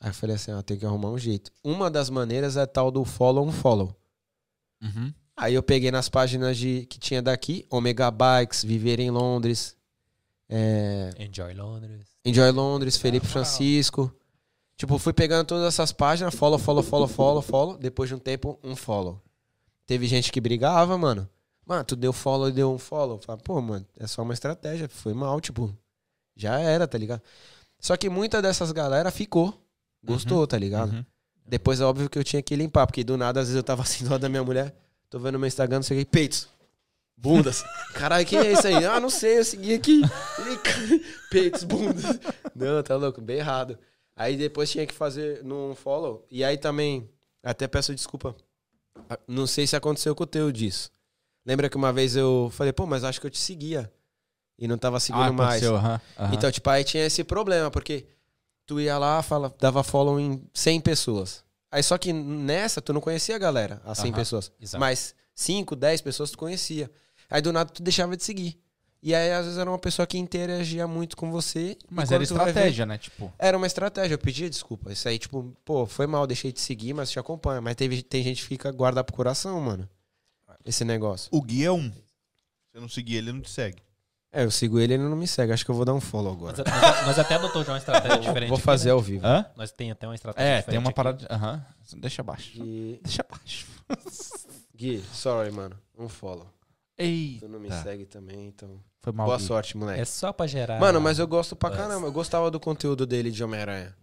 Aí 0.00 0.10
eu 0.10 0.14
falei 0.14 0.36
assim, 0.36 0.52
ó, 0.52 0.62
tem 0.62 0.78
que 0.78 0.86
arrumar 0.86 1.10
um 1.10 1.18
jeito. 1.18 1.50
Uma 1.62 1.90
das 1.90 2.08
maneiras 2.08 2.56
é 2.56 2.64
tal 2.64 2.90
do 2.90 3.04
follow 3.04 3.46
on 3.46 3.52
follow. 3.52 3.94
Uhum. 4.82 5.12
Aí 5.36 5.54
eu 5.54 5.62
peguei 5.62 5.90
nas 5.90 6.08
páginas 6.08 6.56
de, 6.56 6.86
que 6.86 6.98
tinha 6.98 7.20
daqui, 7.20 7.66
Omega 7.68 8.10
Bikes, 8.10 8.64
Viver 8.64 9.00
em 9.00 9.10
Londres, 9.10 9.75
é, 10.48 11.10
Enjoy 11.18 11.52
Londres. 11.54 12.06
Enjoy 12.24 12.50
Londres, 12.50 12.96
Felipe 12.96 13.26
Francisco. 13.26 14.12
Tipo, 14.76 14.98
fui 14.98 15.12
pegando 15.12 15.46
todas 15.46 15.66
essas 15.66 15.90
páginas, 15.90 16.34
follow, 16.34 16.58
follow, 16.58 16.82
follow, 16.82 17.08
follow, 17.08 17.42
follow. 17.42 17.78
Depois 17.78 18.08
de 18.08 18.14
um 18.14 18.18
tempo, 18.18 18.58
um 18.62 18.76
follow. 18.76 19.22
Teve 19.86 20.06
gente 20.06 20.30
que 20.30 20.40
brigava, 20.40 20.98
mano. 20.98 21.28
Mano, 21.64 21.84
tu 21.84 21.96
deu 21.96 22.12
follow 22.12 22.48
e 22.48 22.52
deu 22.52 22.70
um 22.70 22.78
follow. 22.78 23.18
Fala, 23.18 23.38
pô, 23.38 23.60
mano, 23.60 23.86
é 23.98 24.06
só 24.06 24.22
uma 24.22 24.34
estratégia. 24.34 24.88
Foi 24.88 25.14
mal, 25.14 25.40
tipo. 25.40 25.76
Já 26.36 26.58
era, 26.58 26.86
tá 26.86 26.98
ligado? 26.98 27.22
Só 27.80 27.96
que 27.96 28.08
muita 28.10 28.42
dessas 28.42 28.70
galera 28.70 29.10
ficou. 29.10 29.62
Gostou, 30.04 30.46
tá 30.46 30.58
ligado? 30.58 30.92
Uhum. 30.92 31.04
Depois 31.46 31.80
é 31.80 31.84
óbvio 31.84 32.08
que 32.10 32.18
eu 32.18 32.24
tinha 32.24 32.42
que 32.42 32.54
limpar, 32.54 32.86
porque 32.86 33.02
do 33.02 33.16
nada, 33.16 33.40
às 33.40 33.46
vezes 33.46 33.56
eu 33.56 33.62
tava 33.62 33.82
assim 33.84 34.04
do 34.04 34.10
lado 34.10 34.20
da 34.20 34.28
minha 34.28 34.44
mulher, 34.44 34.74
tô 35.08 35.18
vendo 35.18 35.38
meu 35.38 35.46
Instagram, 35.48 35.76
não 35.78 35.82
sei 35.82 35.96
o 35.96 36.04
que, 36.04 36.10
peitos. 36.10 36.48
Bundas. 37.16 37.64
Caralho, 37.94 38.26
quem 38.26 38.38
é 38.38 38.52
isso 38.52 38.66
aí? 38.66 38.84
Ah, 38.84 39.00
não 39.00 39.08
sei, 39.10 39.38
eu 39.38 39.44
segui 39.44 39.74
aqui. 39.74 40.02
Peitos, 41.30 41.64
bundas. 41.64 42.04
Não, 42.54 42.82
tá 42.82 42.96
louco, 42.96 43.20
bem 43.20 43.38
errado. 43.38 43.78
Aí 44.14 44.36
depois 44.36 44.70
tinha 44.70 44.86
que 44.86 44.94
fazer 44.94 45.42
num 45.44 45.74
follow. 45.74 46.26
E 46.30 46.44
aí 46.44 46.56
também, 46.56 47.08
até 47.42 47.66
peço 47.66 47.94
desculpa. 47.94 48.34
Ah, 49.08 49.18
Não 49.26 49.46
sei 49.46 49.66
se 49.66 49.76
aconteceu 49.76 50.14
com 50.14 50.24
o 50.24 50.26
teu 50.26 50.50
disso. 50.52 50.90
Lembra 51.44 51.68
que 51.68 51.76
uma 51.76 51.92
vez 51.92 52.16
eu 52.16 52.50
falei, 52.52 52.72
pô, 52.72 52.86
mas 52.86 53.04
acho 53.04 53.20
que 53.20 53.26
eu 53.26 53.30
te 53.30 53.38
seguia. 53.38 53.90
E 54.58 54.66
não 54.66 54.78
tava 54.78 54.98
seguindo 54.98 55.22
Ah, 55.22 55.32
mais. 55.32 55.62
aham. 55.62 56.00
Então, 56.32 56.50
tipo, 56.50 56.68
aí 56.70 56.82
tinha 56.82 57.04
esse 57.04 57.22
problema, 57.22 57.70
porque 57.70 58.06
tu 58.64 58.80
ia 58.80 58.96
lá, 58.98 59.22
fala, 59.22 59.54
dava 59.60 59.82
follow 59.82 60.18
em 60.18 60.42
100 60.54 60.80
pessoas. 60.80 61.44
Aí 61.70 61.82
só 61.82 61.98
que 61.98 62.12
nessa 62.12 62.80
tu 62.80 62.92
não 62.92 63.00
conhecia 63.00 63.36
a 63.36 63.38
galera, 63.38 63.82
as 63.84 63.98
100 63.98 64.10
Aham, 64.10 64.18
pessoas. 64.18 64.52
exato. 64.60 64.80
Mas 64.80 65.14
5, 65.34 65.76
10 65.76 66.00
pessoas 66.00 66.30
tu 66.30 66.38
conhecia. 66.38 66.90
Aí 67.30 67.40
do 67.42 67.52
nada 67.52 67.70
tu 67.70 67.82
deixava 67.82 68.16
de 68.16 68.22
seguir. 68.24 68.58
E 69.02 69.14
aí 69.14 69.30
às 69.32 69.44
vezes 69.44 69.58
era 69.58 69.70
uma 69.70 69.78
pessoa 69.78 70.06
que 70.06 70.18
interagia 70.18 70.86
muito 70.88 71.16
com 71.16 71.30
você. 71.30 71.76
Mas 71.88 72.10
era 72.10 72.18
vai 72.24 72.26
ver- 72.26 72.34
estratégia, 72.50 72.86
né? 72.86 72.98
Tipo. 72.98 73.32
Era 73.38 73.56
uma 73.56 73.66
estratégia, 73.66 74.14
eu 74.14 74.18
pedia 74.18 74.48
desculpa. 74.50 74.90
Isso 74.92 75.08
aí, 75.08 75.18
tipo, 75.18 75.54
pô, 75.64 75.86
foi 75.86 76.06
mal, 76.06 76.26
deixei 76.26 76.50
de 76.52 76.60
seguir, 76.60 76.92
mas 76.94 77.10
te 77.10 77.18
acompanha. 77.18 77.60
Mas 77.60 77.76
teve, 77.76 78.02
tem 78.02 78.22
gente 78.24 78.42
que 78.42 78.48
fica 78.48 78.70
guarda 78.72 79.04
pro 79.04 79.14
coração, 79.14 79.60
mano. 79.60 79.88
Esse 80.64 80.84
negócio. 80.84 81.28
O 81.30 81.40
Gui 81.40 81.64
é 81.64 81.70
um. 81.70 81.90
Se 81.90 82.02
você 82.72 82.80
não 82.80 82.88
seguir 82.88 83.16
ele, 83.16 83.28
ele 83.30 83.36
não 83.36 83.42
te 83.42 83.50
segue. 83.50 83.80
É, 84.32 84.42
eu 84.44 84.50
sigo 84.50 84.78
ele 84.80 84.92
e 84.92 84.96
ele 84.96 85.04
não 85.04 85.16
me 85.16 85.26
segue. 85.28 85.52
Acho 85.52 85.64
que 85.64 85.70
eu 85.70 85.74
vou 85.74 85.84
dar 85.84 85.94
um 85.94 86.00
follow 86.00 86.36
Mas, 86.40 86.58
agora. 86.60 86.70
mas- 86.80 87.06
mas 87.06 87.18
até 87.18 87.36
adotou 87.36 87.62
já 87.64 87.72
uma 87.72 87.78
estratégia 87.78 88.18
diferente. 88.18 88.48
Vou 88.48 88.56
aqui, 88.56 88.64
fazer 88.64 88.86
né? 88.88 88.92
ao 88.92 89.00
vivo. 89.00 89.24
Hã? 89.24 89.46
Nós 89.56 89.70
tem 89.70 89.90
até 89.92 90.06
uma 90.06 90.14
estratégia 90.16 90.48
É, 90.48 90.56
diferente. 90.58 90.70
tem 90.70 90.78
uma 90.78 90.88
aqui. 90.90 90.96
parada. 90.96 91.26
Aham. 91.30 91.64
Deixa 91.98 92.22
abaixo. 92.22 92.50
E... 92.56 93.00
Deixa 93.04 93.24
abaixo. 93.26 93.66
Gui, 94.74 95.02
sorry, 95.12 95.50
mano. 95.52 95.78
Um 95.96 96.08
follow. 96.08 96.46
Eita. 96.98 97.46
Tu 97.46 97.52
não 97.52 97.60
me 97.60 97.70
segue 97.70 98.06
também, 98.06 98.46
então. 98.48 98.80
Foi 99.02 99.12
mal. 99.12 99.26
Boa 99.26 99.38
Gui. 99.38 99.44
sorte, 99.44 99.76
moleque. 99.76 100.00
É 100.00 100.04
só 100.04 100.32
pra 100.32 100.46
gerar. 100.46 100.80
Mano, 100.80 101.00
mas 101.00 101.18
eu 101.18 101.26
gosto 101.28 101.54
pra 101.54 101.68
Buzz. 101.68 101.80
caramba. 101.80 102.06
Eu 102.06 102.12
gostava 102.12 102.50
do 102.50 102.58
conteúdo 102.58 103.06
dele 103.06 103.30
de 103.30 103.42
Homem-Aranha. 103.44 103.94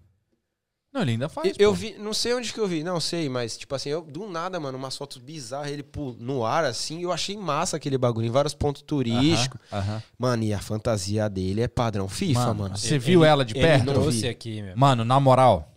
Não, 0.93 1.01
ele 1.01 1.11
ainda 1.13 1.27
faz. 1.27 1.55
Eu, 1.57 1.71
pô. 1.71 1.75
vi, 1.75 1.95
não 1.97 2.13
sei 2.13 2.35
onde 2.35 2.53
que 2.53 2.59
eu 2.59 2.67
vi, 2.67 2.83
não 2.83 2.99
sei, 2.99 3.27
mas 3.27 3.57
tipo 3.57 3.73
assim, 3.73 3.89
eu 3.89 4.03
do 4.03 4.27
nada, 4.29 4.59
mano, 4.59 4.77
umas 4.77 4.95
fotos 4.95 5.17
bizarras, 5.17 5.71
ele 5.71 5.81
pô, 5.81 6.15
no 6.19 6.45
ar 6.45 6.63
assim, 6.65 7.01
eu 7.01 7.11
achei 7.11 7.35
massa 7.35 7.77
aquele 7.77 7.97
bagulho, 7.97 8.27
em 8.27 8.29
vários 8.29 8.53
pontos 8.53 8.83
turísticos. 8.83 9.59
Aham, 9.71 9.81
aham. 9.93 10.03
Mano, 10.19 10.43
e 10.43 10.53
a 10.53 10.59
fantasia 10.59 11.27
dele 11.27 11.61
é 11.61 11.67
padrão 11.67 12.07
FIFA, 12.07 12.53
mano. 12.53 12.77
Você 12.77 12.99
viu 12.99 13.25
ela 13.25 13.43
de 13.43 13.55
Ele 13.57 13.61
perto? 13.65 13.85
trouxe 13.85 14.21
vi. 14.21 14.27
aqui, 14.27 14.61
meu. 14.61 14.77
Mano, 14.77 15.03
na 15.03 15.19
moral, 15.19 15.73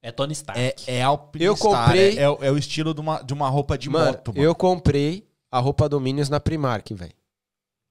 É 0.00 0.10
Tony 0.10 0.32
Stark. 0.32 0.58
é, 0.58 0.74
é 0.86 1.02
alpinista. 1.02 1.44
Eu 1.46 1.56
comprei- 1.58 2.16
É, 2.18 2.22
é 2.22 2.30
o- 2.30 2.38
é 2.40 2.50
o 2.50 2.56
estilo 2.56 2.94
de 2.94 3.02
uma, 3.02 3.20
de 3.22 3.34
uma 3.34 3.50
roupa 3.50 3.76
de 3.76 3.90
mano, 3.90 4.06
moto, 4.06 4.28
mano. 4.32 4.42
eu 4.42 4.54
comprei 4.54 5.28
a 5.54 5.60
roupa 5.60 5.88
Dominions 5.88 6.28
na 6.28 6.40
Primark, 6.40 6.90
velho. 6.94 7.12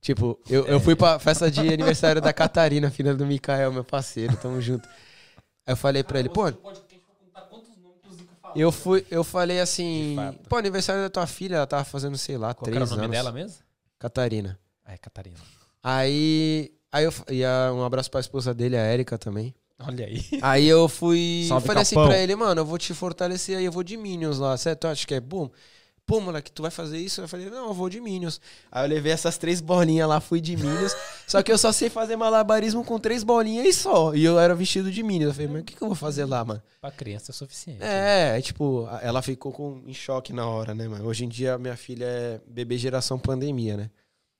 Tipo, 0.01 0.37
eu, 0.49 0.65
eu 0.65 0.79
fui 0.81 0.95
pra 0.97 1.17
festa 1.17 1.49
de 1.49 1.61
aniversário 1.73 2.21
da 2.21 2.33
Catarina, 2.33 2.91
filha 2.91 3.13
do 3.15 3.25
Mikael, 3.25 3.71
meu 3.71 3.85
parceiro, 3.85 4.35
tamo 4.35 4.59
junto. 4.59 4.87
Aí 5.65 5.71
eu 5.71 5.77
falei 5.77 6.03
pra 6.03 6.19
ele, 6.19 6.27
pô, 6.27 6.51
eu 8.53 8.71
fui, 8.71 9.05
eu 9.09 9.23
falei 9.23 9.59
assim, 9.61 10.17
pô, 10.49 10.57
aniversário 10.57 11.01
da 11.03 11.09
tua 11.09 11.25
filha, 11.25 11.55
ela 11.55 11.67
tava 11.67 11.83
fazendo, 11.85 12.17
sei 12.17 12.37
lá, 12.37 12.53
Qual 12.53 12.65
que 12.65 12.71
três 12.71 12.75
era 12.75 12.85
o 12.85 12.89
nome 12.89 13.03
anos. 13.05 13.17
dela 13.17 13.31
mesmo? 13.31 13.57
Catarina. 13.97 14.59
Ah, 14.85 14.93
é 14.93 14.97
Catarina. 14.97 15.37
Aí, 15.81 16.71
aí 16.91 17.05
eu, 17.05 17.13
e 17.29 17.43
a- 17.45 17.71
um 17.73 17.83
abraço 17.83 18.11
pra 18.11 18.19
esposa 18.19 18.53
dele, 18.53 18.75
a 18.75 18.81
Érica 18.81 19.17
também. 19.17 19.55
Olha 19.79 20.05
aí. 20.05 20.21
Aí 20.41 20.67
eu 20.67 20.87
fui, 20.89 21.45
Salve, 21.47 21.65
falei 21.65 21.81
assim 21.81 21.95
Capão. 21.95 22.09
pra 22.09 22.19
ele, 22.19 22.35
mano, 22.35 22.61
eu 22.61 22.65
vou 22.65 22.77
te 22.77 22.93
fortalecer 22.93 23.57
aí, 23.57 23.65
eu 23.65 23.71
vou 23.71 23.83
de 23.83 23.97
Minions 23.97 24.37
lá, 24.37 24.55
certo? 24.57 24.81
Tu 24.81 24.87
acha 24.87 25.07
que 25.07 25.13
é 25.15 25.19
bom? 25.21 25.49
Pô, 26.05 26.19
moleque, 26.19 26.51
tu 26.51 26.61
vai 26.61 26.71
fazer 26.71 26.97
isso? 26.97 27.21
Eu 27.21 27.27
falei, 27.27 27.49
não, 27.49 27.67
eu 27.67 27.73
vou 27.73 27.89
de 27.89 28.01
Minions. 28.01 28.41
Aí 28.69 28.83
eu 28.83 28.89
levei 28.89 29.11
essas 29.11 29.37
três 29.37 29.61
bolinhas 29.61 30.07
lá, 30.07 30.19
fui 30.19 30.41
de 30.41 30.55
Minions. 30.57 30.93
só 31.25 31.41
que 31.41 31.51
eu 31.51 31.57
só 31.57 31.71
sei 31.71 31.89
fazer 31.89 32.17
malabarismo 32.17 32.83
com 32.83 32.99
três 32.99 33.23
bolinhas 33.23 33.65
e 33.65 33.73
só. 33.73 34.13
E 34.13 34.23
eu 34.23 34.37
era 34.37 34.53
vestido 34.53 34.91
de 34.91 35.01
Minions. 35.01 35.29
Eu 35.29 35.33
falei, 35.33 35.47
mas 35.47 35.61
o 35.61 35.65
que, 35.65 35.75
que 35.75 35.81
eu 35.81 35.87
vou 35.87 35.95
fazer 35.95 36.25
lá, 36.25 36.43
mano? 36.43 36.61
Pra 36.81 36.91
criança 36.91 37.31
é 37.31 37.33
suficiente. 37.33 37.81
É, 37.81 38.37
é, 38.37 38.41
tipo, 38.41 38.87
ela 39.01 39.21
ficou 39.21 39.53
com, 39.53 39.81
em 39.87 39.93
choque 39.93 40.33
na 40.33 40.45
hora, 40.45 40.75
né, 40.75 40.87
mano? 40.87 41.07
Hoje 41.07 41.23
em 41.23 41.29
dia, 41.29 41.57
minha 41.57 41.77
filha 41.77 42.05
é 42.05 42.41
bebê 42.45 42.77
geração 42.77 43.17
pandemia, 43.17 43.77
né? 43.77 43.89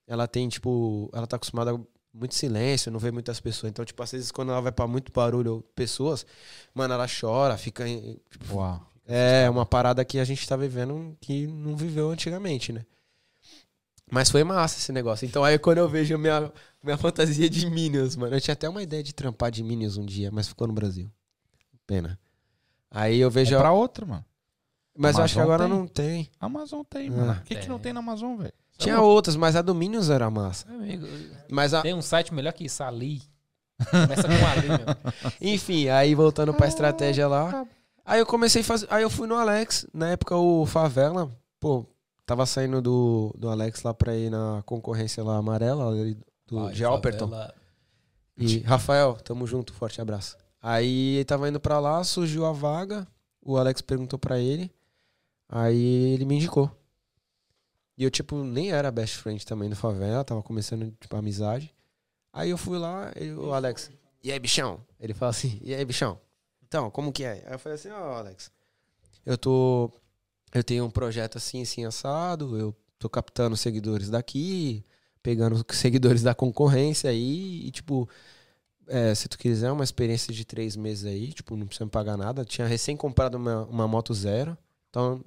Ela 0.06 0.28
tem, 0.28 0.46
tipo, 0.50 1.10
ela 1.14 1.26
tá 1.26 1.36
acostumada 1.36 1.72
a 1.72 1.80
muito 2.14 2.34
silêncio, 2.34 2.92
não 2.92 3.00
vê 3.00 3.10
muitas 3.10 3.40
pessoas. 3.40 3.70
Então, 3.70 3.84
tipo, 3.84 4.00
às 4.02 4.12
vezes 4.12 4.30
quando 4.30 4.52
ela 4.52 4.60
vai 4.60 4.70
pra 4.70 4.86
muito 4.86 5.10
barulho 5.10 5.64
pessoas, 5.74 6.24
mano, 6.72 6.94
ela 6.94 7.06
chora, 7.08 7.56
fica. 7.56 7.84
Tipo, 8.30 8.54
Uau. 8.54 8.93
É 9.06 9.48
uma 9.50 9.66
parada 9.66 10.04
que 10.04 10.18
a 10.18 10.24
gente 10.24 10.46
tá 10.48 10.56
vivendo 10.56 11.16
que 11.20 11.46
não 11.46 11.76
viveu 11.76 12.10
antigamente, 12.10 12.72
né? 12.72 12.84
Mas 14.10 14.30
foi 14.30 14.44
massa 14.44 14.78
esse 14.78 14.92
negócio. 14.92 15.24
Então 15.26 15.42
aí 15.42 15.58
quando 15.58 15.78
eu 15.78 15.88
vejo 15.88 16.16
minha, 16.18 16.52
minha 16.82 16.96
fantasia 16.96 17.48
de 17.48 17.68
Minions, 17.68 18.16
mano. 18.16 18.34
Eu 18.36 18.40
tinha 18.40 18.52
até 18.52 18.68
uma 18.68 18.82
ideia 18.82 19.02
de 19.02 19.12
trampar 19.14 19.50
de 19.50 19.62
Minions 19.62 19.96
um 19.96 20.04
dia, 20.04 20.30
mas 20.30 20.46
ficou 20.48 20.66
no 20.66 20.72
Brasil. 20.74 21.10
Pena. 21.86 22.18
Aí 22.90 23.18
eu 23.18 23.30
vejo. 23.30 23.54
É 23.54 23.58
pra 23.58 23.72
outra, 23.72 24.06
mano. 24.06 24.24
Mas 24.96 25.18
eu 25.18 25.24
acho 25.24 25.34
que 25.34 25.40
Amazon 25.40 25.54
agora 25.54 25.68
tem. 25.68 25.78
não 25.78 25.86
tem. 25.88 26.30
Amazon 26.38 26.82
tem, 26.88 27.08
Ah. 27.08 27.12
mano. 27.12 27.32
O 27.32 27.44
que, 27.44 27.54
que 27.56 27.60
Tem. 27.62 27.68
não 27.68 27.78
tem 27.80 27.92
na 27.92 27.98
Amazon, 28.00 28.36
velho? 28.36 28.52
Tinha 28.78 29.00
outras, 29.00 29.34
mas 29.36 29.56
a 29.56 29.62
do 29.62 29.74
Minions 29.74 30.08
era 30.10 30.28
massa. 30.30 30.68
Amigo, 30.68 31.06
Mas 31.50 31.74
a... 31.74 31.82
tem 31.82 31.94
um 31.94 32.02
site 32.02 32.32
melhor 32.34 32.52
que 32.52 32.64
isso, 32.64 32.82
Ali. 32.82 33.22
Começa 33.90 34.22
com 34.22 34.46
Ali, 34.46 34.68
meu. 34.68 35.32
Enfim, 35.52 35.88
aí 35.88 36.14
voltando 36.14 36.52
pra 36.54 36.68
estratégia 36.68 37.26
lá. 37.26 37.66
Aí 38.04 38.20
eu 38.20 38.26
comecei 38.26 38.60
a 38.60 38.64
fazer. 38.64 38.86
Aí 38.90 39.02
eu 39.02 39.10
fui 39.10 39.26
no 39.26 39.34
Alex. 39.34 39.86
Na 39.92 40.10
época 40.10 40.36
o 40.36 40.66
Favela, 40.66 41.34
pô, 41.58 41.86
tava 42.26 42.44
saindo 42.46 42.82
do, 42.82 43.34
do 43.38 43.48
Alex 43.48 43.82
lá 43.82 43.94
pra 43.94 44.14
ir 44.16 44.30
na 44.30 44.62
concorrência 44.66 45.22
lá 45.24 45.36
amarela, 45.36 45.92
do 46.46 46.60
Vai, 46.64 46.74
de 46.74 46.84
Alperton. 46.84 47.28
favela. 47.28 47.54
E 48.36 48.58
Rafael, 48.60 49.14
tamo 49.14 49.46
junto, 49.46 49.72
forte 49.72 50.00
abraço. 50.00 50.36
Aí 50.60 51.16
ele 51.16 51.24
tava 51.24 51.48
indo 51.48 51.60
pra 51.60 51.78
lá, 51.78 52.02
surgiu 52.04 52.44
a 52.44 52.52
vaga. 52.52 53.06
O 53.40 53.56
Alex 53.56 53.80
perguntou 53.80 54.18
pra 54.18 54.38
ele. 54.38 54.70
Aí 55.48 56.12
ele 56.14 56.24
me 56.24 56.36
indicou. 56.36 56.70
E 57.96 58.02
eu, 58.02 58.10
tipo, 58.10 58.42
nem 58.42 58.72
era 58.72 58.90
best 58.90 59.18
friend 59.18 59.46
também 59.46 59.70
do 59.70 59.76
favela, 59.76 60.24
tava 60.24 60.42
começando, 60.42 60.90
tipo, 60.98 61.16
amizade. 61.16 61.72
Aí 62.32 62.50
eu 62.50 62.58
fui 62.58 62.76
lá, 62.76 63.12
e 63.14 63.30
o 63.30 63.52
Alex, 63.52 63.88
e 64.20 64.32
aí, 64.32 64.38
bichão? 64.40 64.80
Ele 64.98 65.14
fala 65.14 65.30
assim, 65.30 65.60
e 65.62 65.72
aí, 65.72 65.84
bichão? 65.84 66.18
Então, 66.74 66.90
como 66.90 67.12
que 67.12 67.22
é? 67.22 67.44
Aí 67.46 67.52
eu 67.52 67.58
falei 67.60 67.76
assim, 67.76 67.88
ó, 67.90 68.14
Alex, 68.14 68.50
eu 69.24 69.38
tô. 69.38 69.92
Eu 70.52 70.64
tenho 70.64 70.84
um 70.84 70.90
projeto 70.90 71.38
assim, 71.38 71.62
assim, 71.62 71.84
assado, 71.84 72.58
eu 72.58 72.74
tô 72.98 73.08
captando 73.08 73.56
seguidores 73.56 74.10
daqui, 74.10 74.84
pegando 75.22 75.64
seguidores 75.72 76.24
da 76.24 76.34
concorrência 76.34 77.10
aí, 77.10 77.64
e 77.64 77.70
tipo, 77.70 78.08
é, 78.88 79.14
se 79.14 79.28
tu 79.28 79.38
quiser 79.38 79.70
uma 79.70 79.84
experiência 79.84 80.34
de 80.34 80.44
três 80.44 80.74
meses 80.74 81.04
aí, 81.04 81.32
tipo, 81.32 81.56
não 81.56 81.64
precisa 81.64 81.84
me 81.84 81.92
pagar 81.92 82.16
nada. 82.16 82.44
Tinha 82.44 82.66
recém 82.66 82.96
comprado 82.96 83.36
uma, 83.36 83.66
uma 83.66 83.86
moto 83.86 84.12
zero, 84.12 84.58
então 84.90 85.24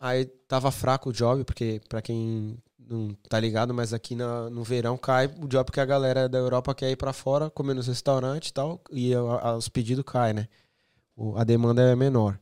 Aí 0.00 0.26
tava 0.26 0.72
fraco 0.72 1.10
o 1.10 1.12
job, 1.14 1.44
porque 1.44 1.80
pra 1.88 2.02
quem 2.02 2.58
não 2.78 3.14
tá 3.28 3.40
ligado, 3.40 3.72
mas 3.74 3.94
aqui 3.94 4.16
na, 4.16 4.50
no 4.50 4.64
verão 4.64 4.98
cai 4.98 5.26
o 5.26 5.48
job 5.48 5.70
que 5.72 5.80
a 5.80 5.84
galera 5.86 6.28
da 6.28 6.38
Europa 6.38 6.74
quer 6.74 6.90
ir 6.90 6.96
pra 6.96 7.12
fora, 7.12 7.50
comer 7.50 7.74
nos 7.74 7.86
restaurantes 7.88 8.50
e 8.50 8.54
tal, 8.54 8.80
e 8.92 9.14
a- 9.14 9.20
a- 9.20 9.56
os 9.56 9.68
pedidos 9.68 10.04
caem, 10.04 10.34
né? 10.34 10.48
O- 11.16 11.36
a 11.38 11.44
demanda 11.44 11.82
é 11.82 11.96
menor. 11.96 12.38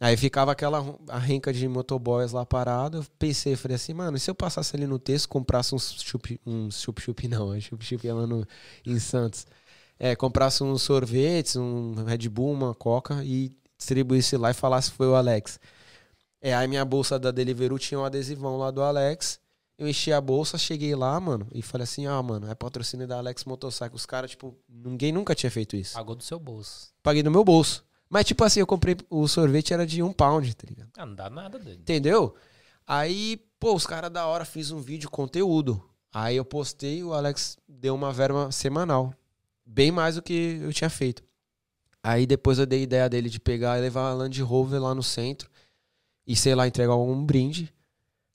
Aí 0.00 0.16
ficava 0.16 0.52
aquela 0.52 0.80
a 1.08 1.52
de 1.52 1.68
motoboys 1.68 2.32
lá 2.32 2.46
parado. 2.46 2.98
Eu 2.98 3.06
pensei, 3.18 3.56
falei 3.56 3.76
assim, 3.76 3.94
mano, 3.94 4.16
e 4.16 4.20
se 4.20 4.30
eu 4.30 4.34
passasse 4.34 4.76
ali 4.76 4.86
no 4.86 4.98
texto, 4.98 5.28
comprasse 5.28 5.74
uns 5.74 6.02
chup, 6.02 6.40
uns 6.46 6.80
chup 6.82 7.00
chup 7.02 7.28
não, 7.28 7.54
é 7.54 7.60
chup 7.60 7.84
chup 7.84 8.06
lá 8.12 8.26
no, 8.26 8.46
em 8.86 8.98
Santos. 8.98 9.46
É, 9.98 10.16
comprasse 10.16 10.62
uns 10.64 10.82
sorvetes, 10.82 11.56
um 11.56 11.94
Red 12.04 12.28
Bull, 12.28 12.52
uma 12.52 12.74
Coca 12.74 13.24
e 13.24 13.52
distribuísse 13.84 14.36
lá 14.36 14.50
e 14.50 14.54
falasse 14.54 14.90
que 14.90 14.96
foi 14.96 15.06
o 15.06 15.14
Alex. 15.14 15.60
É, 16.40 16.54
aí 16.54 16.66
minha 16.66 16.84
bolsa 16.84 17.18
da 17.18 17.30
Deliveroo 17.30 17.78
tinha 17.78 18.00
um 18.00 18.04
adesivão 18.04 18.56
lá 18.56 18.70
do 18.70 18.82
Alex. 18.82 19.40
Eu 19.76 19.88
enchi 19.88 20.12
a 20.12 20.20
bolsa, 20.20 20.56
cheguei 20.56 20.94
lá, 20.94 21.18
mano, 21.18 21.48
e 21.52 21.60
falei 21.60 21.84
assim: 21.84 22.06
ah, 22.06 22.22
mano, 22.22 22.48
é 22.50 22.54
patrocínio 22.54 23.06
da 23.06 23.18
Alex 23.18 23.44
Motorcycle. 23.44 23.96
Os 23.96 24.06
caras, 24.06 24.30
tipo, 24.30 24.56
ninguém 24.68 25.10
nunca 25.10 25.34
tinha 25.34 25.50
feito 25.50 25.74
isso. 25.74 25.94
Pagou 25.94 26.14
do 26.14 26.22
seu 26.22 26.38
bolso. 26.38 26.92
Paguei 27.02 27.22
no 27.22 27.30
meu 27.30 27.42
bolso. 27.42 27.84
Mas, 28.08 28.26
tipo 28.26 28.44
assim, 28.44 28.60
eu 28.60 28.66
comprei. 28.66 28.96
O 29.10 29.26
sorvete 29.26 29.74
era 29.74 29.84
de 29.86 30.02
um 30.02 30.12
pound, 30.12 30.54
tá 30.54 30.66
ligado? 30.68 30.90
Ah, 30.96 31.04
não 31.04 31.14
dá 31.14 31.28
nada 31.28 31.58
dele. 31.58 31.78
Entendeu? 31.80 32.34
Aí, 32.86 33.42
pô, 33.58 33.74
os 33.74 33.86
caras 33.86 34.10
da 34.10 34.26
hora 34.26 34.44
fiz 34.44 34.70
um 34.70 34.80
vídeo 34.80 35.10
conteúdo. 35.10 35.82
Aí 36.12 36.36
eu 36.36 36.44
postei, 36.44 37.02
o 37.02 37.12
Alex 37.12 37.56
deu 37.68 37.94
uma 37.94 38.12
verba 38.12 38.52
semanal. 38.52 39.12
Bem 39.66 39.90
mais 39.90 40.14
do 40.14 40.22
que 40.22 40.60
eu 40.62 40.72
tinha 40.72 40.90
feito. 40.90 41.23
Aí 42.06 42.26
depois 42.26 42.58
eu 42.58 42.66
dei 42.66 42.82
ideia 42.82 43.08
dele 43.08 43.30
de 43.30 43.40
pegar 43.40 43.78
e 43.78 43.80
levar 43.80 44.10
a 44.10 44.12
Land 44.14 44.42
Rover 44.42 44.80
lá 44.80 44.94
no 44.94 45.02
centro. 45.02 45.50
E, 46.26 46.36
sei 46.36 46.54
lá, 46.54 46.66
entregar 46.68 46.92
algum 46.92 47.24
brinde. 47.24 47.72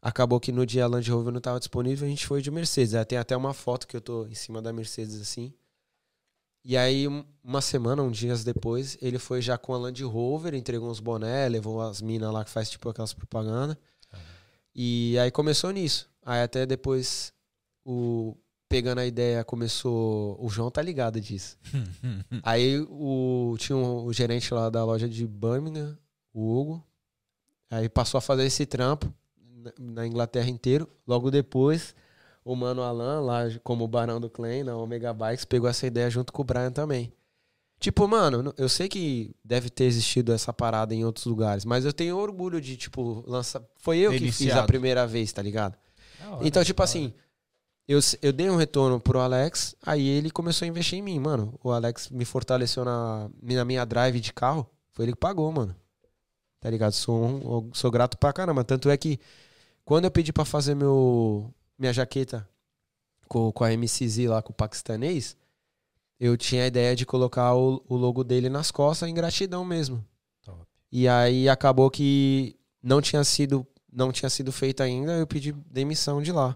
Acabou 0.02 0.40
que 0.40 0.52
no 0.52 0.66
dia 0.66 0.86
a 0.86 0.88
Land 0.88 1.10
Rover 1.12 1.32
não 1.32 1.38
estava 1.38 1.60
disponível, 1.60 2.08
a 2.08 2.10
gente 2.10 2.26
foi 2.26 2.42
de 2.42 2.50
Mercedes. 2.50 2.96
Aí 2.96 3.06
tem 3.06 3.18
até 3.20 3.38
uma 3.38 3.54
foto 3.54 3.88
que 3.88 3.96
eu 3.96 4.02
tô 4.02 4.26
em 4.26 4.34
cima 4.34 4.60
da 4.60 4.74
Mercedes 4.74 5.22
assim. 5.22 5.54
E 6.66 6.76
aí, 6.76 7.08
um- 7.08 7.24
uma 7.44 7.62
semana, 7.62 8.02
uns 8.02 8.18
dias 8.18 8.44
depois, 8.44 8.98
ele 9.02 9.20
foi 9.20 9.42
já 9.42 9.58
com 9.58 9.74
a 9.74 9.78
Land 9.78 10.04
Rover, 10.04 10.54
entregou 10.56 10.90
uns 10.90 11.00
boné, 11.00 11.48
levou 11.48 11.80
as 11.82 12.02
minas 12.02 12.32
lá 12.34 12.44
que 12.44 12.50
faz 12.52 12.70
tipo 12.70 12.90
aquelas 12.90 13.14
propaganda. 13.14 13.78
E 14.76 15.18
aí 15.20 15.30
começou 15.32 15.72
nisso. 15.72 16.10
Aí 16.26 16.42
até 16.42 16.66
depois, 16.66 17.34
o 17.86 18.36
pegando 18.70 19.00
a 19.00 19.06
ideia, 19.06 19.44
começou. 19.44 20.38
O 20.40 20.48
João 20.50 20.70
tá 20.72 20.82
ligado 20.82 21.20
disso. 21.20 21.58
aí 22.44 22.80
o, 22.90 23.56
tinha 23.58 23.76
um- 23.76 24.06
o 24.06 24.14
gerente 24.14 24.54
lá 24.54 24.70
da 24.70 24.86
loja 24.86 25.10
de 25.10 25.26
Birmingham, 25.28 25.98
o 26.34 26.58
Hugo. 26.60 26.86
Aí 27.72 27.90
passou 27.90 28.18
a 28.20 28.22
fazer 28.22 28.44
esse 28.46 28.66
trampo 28.66 29.12
na- 29.58 29.74
na 29.80 30.08
Inglaterra 30.08 30.50
inteiro. 30.50 30.88
Logo 31.08 31.30
depois, 31.32 31.96
o 32.46 32.56
Mano 32.56 32.82
Alan, 32.84 33.20
lá 33.22 33.42
como 33.64 33.84
o 33.84 33.88
Barão 33.88 34.22
do 34.22 34.30
Clay, 34.30 34.64
na 34.64 34.78
Omega 34.78 35.14
Bikes, 35.14 35.46
pegou 35.46 35.68
essa 35.70 35.86
ideia 35.88 36.10
junto 36.10 36.32
com 36.32 36.42
o 36.44 36.46
Brian 36.46 36.72
também. 36.72 37.12
Tipo, 37.80 38.08
mano, 38.10 38.54
eu 38.58 38.68
sei 38.68 38.90
que 38.90 39.34
deve 39.44 39.70
ter 39.70 39.86
existido 39.86 40.34
essa 40.34 40.52
parada 40.52 40.94
em 40.94 41.06
outros 41.06 41.26
lugares, 41.26 41.64
mas 41.64 41.86
eu 41.86 41.94
tenho 41.94 42.18
orgulho 42.18 42.60
de, 42.60 42.76
tipo, 42.76 43.24
lançar. 43.26 43.64
Foi 43.78 43.98
eu 44.00 44.12
que 44.12 44.32
fiz 44.34 44.48
a 44.64 44.64
primeira 44.68 45.08
vez, 45.08 45.32
tá 45.32 45.42
ligado? 45.42 45.78
Hora, 46.30 46.46
Então, 46.46 46.62
tipo 46.64 46.78
da 46.78 46.84
hora. 46.84 46.90
Eu, 47.90 48.00
eu 48.22 48.32
dei 48.32 48.48
um 48.52 48.56
retorno 48.56 49.00
pro 49.00 49.20
Alex, 49.20 49.76
aí 49.84 50.08
ele 50.08 50.30
começou 50.30 50.64
a 50.64 50.70
investir 50.70 51.00
em 51.00 51.02
mim, 51.02 51.20
mano. 51.20 51.60
O 51.64 51.72
Alex 51.72 52.08
me 52.12 52.24
fortaleceu 52.24 52.86
na, 52.86 53.28
na 53.42 53.66
minha 53.66 53.84
drive 53.84 54.20
de 54.20 54.32
carro, 54.32 54.70
foi 54.92 55.06
ele 55.06 55.14
que 55.14 55.18
pagou, 55.18 55.52
mano. 55.52 55.76
Tá 56.60 56.70
ligado? 56.70 56.92
Sou, 56.92 57.68
sou 57.74 57.90
grato 57.90 58.16
pra 58.16 58.32
caramba. 58.32 58.64
Tanto 58.64 58.92
é 58.92 58.96
que 58.98 59.20
quando 59.84 60.06
eu 60.06 60.12
pedi 60.12 60.32
pra 60.32 60.46
fazer 60.46 60.76
meu, 60.76 61.52
minha 61.80 61.92
jaqueta 61.92 62.48
com, 63.28 63.52
com 63.52 63.64
a 63.64 63.76
MCZ 63.76 64.28
lá, 64.28 64.40
com 64.44 64.52
o 64.52 64.56
paquistanês, 64.56 65.36
eu 66.20 66.38
tinha 66.38 66.66
a 66.66 66.68
ideia 66.68 66.96
de 66.96 67.08
colocar 67.08 67.56
o, 67.56 67.84
o 67.90 67.96
logo 67.96 68.24
dele 68.24 68.50
nas 68.50 68.70
costas 68.70 69.10
em 69.10 69.16
gratidão 69.16 69.66
mesmo. 69.66 70.06
Top. 70.44 70.64
E 70.92 71.08
aí 71.08 71.50
acabou 71.50 71.90
que 71.90 72.56
não 72.84 73.02
tinha 73.02 73.24
sido 73.24 73.66
não 73.92 74.12
tinha 74.12 74.30
sido 74.30 74.52
feito 74.52 74.84
ainda, 74.84 75.14
eu 75.14 75.26
pedi 75.26 75.52
demissão 75.52 76.22
de 76.22 76.32
lá. 76.32 76.56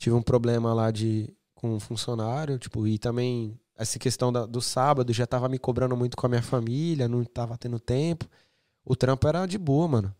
Tive 0.00 0.16
um 0.16 0.22
problema 0.22 0.72
lá 0.72 0.90
de 0.90 1.28
com 1.54 1.74
um 1.74 1.78
funcionário, 1.78 2.58
tipo, 2.58 2.86
e 2.88 2.98
também 2.98 3.54
essa 3.76 3.98
questão 3.98 4.32
da- 4.32 4.46
do 4.46 4.62
sábado 4.62 5.12
já 5.12 5.26
tava 5.26 5.46
me 5.46 5.58
cobrando 5.58 5.94
muito 5.94 6.16
com 6.16 6.24
a 6.24 6.28
minha 6.30 6.42
família, 6.42 7.06
não 7.06 7.22
tava 7.22 7.58
tendo 7.58 7.78
tempo. 7.78 8.26
O 8.82 8.96
trampo 8.96 9.28
era 9.28 9.44
de 9.44 9.58
boa, 9.58 9.86
mano. 9.86 10.14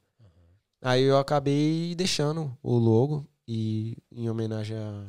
Aí 0.83 1.03
eu 1.05 1.17
acabei 1.19 1.95
deixando 1.95 2.55
o 2.63 2.77
logo 2.77 3.27
e 3.49 3.97
em 4.13 4.29
homenagem 4.29 4.77
a, 4.77 5.07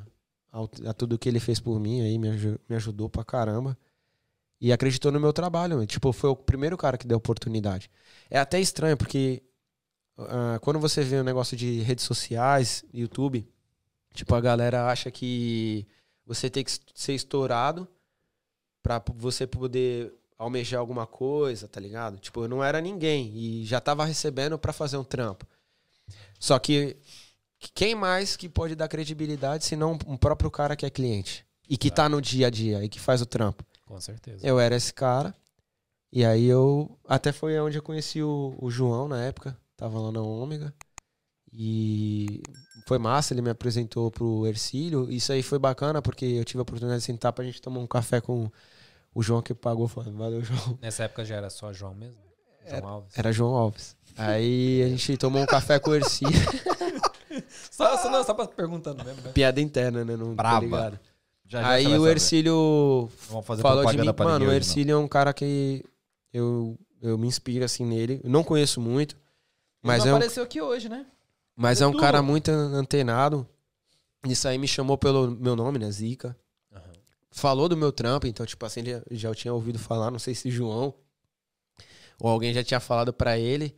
ao- 0.53 0.69
a 0.87 0.93
tudo 0.93 1.19
que 1.19 1.27
ele 1.27 1.39
fez 1.41 1.59
por 1.59 1.77
mim 1.77 1.99
aí, 2.01 2.17
me, 2.17 2.29
me 2.69 2.75
ajudou 2.77 3.09
pra 3.09 3.25
caramba. 3.25 3.77
E 4.61 4.71
acreditou 4.71 5.11
no 5.11 5.19
meu 5.19 5.33
trabalho. 5.33 5.75
mano. 5.75 5.87
Tipo, 5.87 6.13
foi 6.13 6.29
o 6.29 6.35
primeiro 6.35 6.77
cara 6.77 6.97
que 6.97 7.05
deu 7.07 7.17
oportunidade. 7.17 7.91
É 8.29 8.39
até 8.39 8.57
estranho, 8.59 8.95
porque 8.95 9.43
ah, 10.17 10.59
quando 10.61 10.79
você 10.79 11.03
vê 11.03 11.19
um 11.19 11.23
negócio 11.25 11.57
de 11.57 11.81
redes 11.81 12.05
sociais, 12.05 12.85
YouTube, 12.93 13.45
tipo, 14.13 14.33
a 14.35 14.41
galera 14.41 14.87
acha 14.89 15.09
que 15.11 15.85
você 16.25 16.49
tem 16.49 16.63
que 16.63 16.71
ser 16.93 17.13
estourado 17.13 17.87
pra 18.83 18.99
p- 18.99 19.13
você 19.15 19.45
poder 19.47 20.13
almejar 20.37 20.79
alguma 20.79 21.05
coisa, 21.05 21.67
tá 21.67 21.79
ligado? 21.79 22.17
Tipo, 22.19 22.43
eu 22.43 22.47
não 22.47 22.63
era 22.63 22.81
ninguém 22.81 23.31
e 23.35 23.65
já 23.65 23.79
tava 23.79 24.05
recebendo 24.05 24.57
pra 24.57 24.73
fazer 24.73 24.97
um 24.97 25.03
trampo. 25.03 25.45
Só 26.39 26.57
que 26.57 26.97
quem 27.75 27.93
mais 27.93 28.35
que 28.35 28.49
pode 28.49 28.75
dar 28.75 28.87
credibilidade 28.87 29.65
se 29.65 29.75
não 29.75 29.97
um 30.07 30.17
próprio 30.17 30.49
cara 30.49 30.75
que 30.75 30.85
é 30.85 30.89
cliente 30.89 31.45
e 31.69 31.77
que 31.77 31.91
tá 31.91 32.09
no 32.09 32.19
dia 32.21 32.47
a 32.47 32.49
dia 32.49 32.83
e 32.83 32.89
que 32.89 32.99
faz 32.99 33.21
o 33.21 33.25
trampo? 33.25 33.63
Com 33.85 33.99
certeza. 34.01 34.45
Eu 34.45 34.59
era 34.59 34.75
esse 34.75 34.93
cara. 34.93 35.35
E 36.11 36.25
aí 36.25 36.45
eu. 36.45 36.97
Até 37.07 37.31
foi 37.31 37.57
onde 37.59 37.77
eu 37.77 37.83
conheci 37.83 38.21
o, 38.21 38.55
o 38.59 38.69
João 38.71 39.07
na 39.07 39.23
época. 39.23 39.57
Tava 39.77 39.99
lá 39.99 40.11
na 40.11 40.21
Ômega. 40.21 40.73
E 41.53 42.41
foi 42.87 42.97
massa, 42.97 43.33
ele 43.33 43.41
me 43.41 43.49
apresentou 43.49 44.09
pro 44.09 44.47
Ercílio. 44.47 45.11
Isso 45.11 45.31
aí 45.33 45.43
foi 45.43 45.59
bacana, 45.59 46.01
porque 46.01 46.25
eu 46.25 46.45
tive 46.45 46.59
a 46.59 46.61
oportunidade 46.63 47.01
de 47.01 47.05
sentar 47.05 47.33
pra 47.33 47.43
gente 47.43 47.61
tomar 47.61 47.79
um 47.79 47.87
café 47.87 48.21
com 48.21 48.49
o 49.13 49.21
João 49.21 49.41
que 49.41 49.53
pagou. 49.53 49.87
Falei, 49.87 50.13
valeu, 50.13 50.43
João. 50.43 50.77
Nessa 50.81 51.03
época 51.03 51.25
já 51.25 51.35
era 51.35 51.49
só 51.49 51.73
João 51.73 51.93
mesmo? 51.93 52.17
João 52.67 52.87
Alves. 52.87 53.17
Era 53.17 53.31
João 53.31 53.55
Alves. 53.55 53.95
Aí 54.17 54.83
a 54.83 54.89
gente 54.89 55.17
tomou 55.17 55.41
um 55.41 55.45
café 55.45 55.79
com 55.79 55.91
o 55.91 55.95
Ercílio. 55.95 56.31
Só, 57.71 57.97
só, 57.97 58.09
não, 58.11 58.23
só 58.23 58.33
pra 58.33 58.45
perguntando 58.45 59.03
mesmo. 59.03 59.21
né? 59.21 59.31
Piada 59.31 59.61
interna, 59.61 60.03
né? 60.03 60.17
Não 60.17 60.35
Braba. 60.35 60.99
Já, 61.47 61.61
já 61.61 61.69
Aí 61.69 61.97
o. 61.97 62.07
Ercílio 62.07 63.09
falou 63.61 63.85
de 63.85 63.97
mim. 63.97 64.05
Mano, 64.05 64.29
o 64.31 64.35
hoje, 64.35 64.45
não. 64.45 64.53
Ercílio 64.53 64.93
é 64.93 64.97
um 64.97 65.07
cara 65.07 65.33
que 65.33 65.83
eu, 66.33 66.77
eu 67.01 67.17
me 67.17 67.27
inspiro 67.27 67.63
assim 67.65 67.85
nele. 67.85 68.19
Eu 68.23 68.29
não 68.29 68.43
conheço 68.43 68.79
muito, 68.81 69.15
mas 69.81 70.01
Ele 70.01 70.03
é, 70.03 70.05
não 70.07 70.13
um, 70.13 70.17
apareceu 70.17 70.43
aqui 70.43 70.61
hoje, 70.61 70.89
né? 70.89 71.05
Mas 71.55 71.81
é 71.81 71.87
um 71.87 71.91
Edu. 71.91 71.99
cara 71.99 72.21
muito 72.21 72.49
antenado. 72.51 73.47
Isso 74.25 74.47
aí 74.47 74.57
me 74.57 74.67
chamou 74.67 74.97
pelo 74.97 75.31
meu 75.31 75.55
nome, 75.55 75.79
né? 75.79 75.89
Zica. 75.91 76.35
Falou 77.31 77.69
do 77.69 77.77
meu 77.77 77.91
trampo, 77.93 78.27
então, 78.27 78.45
tipo 78.45 78.65
assim, 78.65 78.81
ele 78.81 79.01
já 79.11 79.29
eu 79.29 79.35
tinha 79.35 79.53
ouvido 79.53 79.79
falar, 79.79 80.11
não 80.11 80.19
sei 80.19 80.35
se 80.35 80.51
João 80.51 80.93
ou 82.19 82.29
alguém 82.29 82.53
já 82.53 82.63
tinha 82.63 82.79
falado 82.79 83.13
pra 83.13 83.37
ele. 83.39 83.73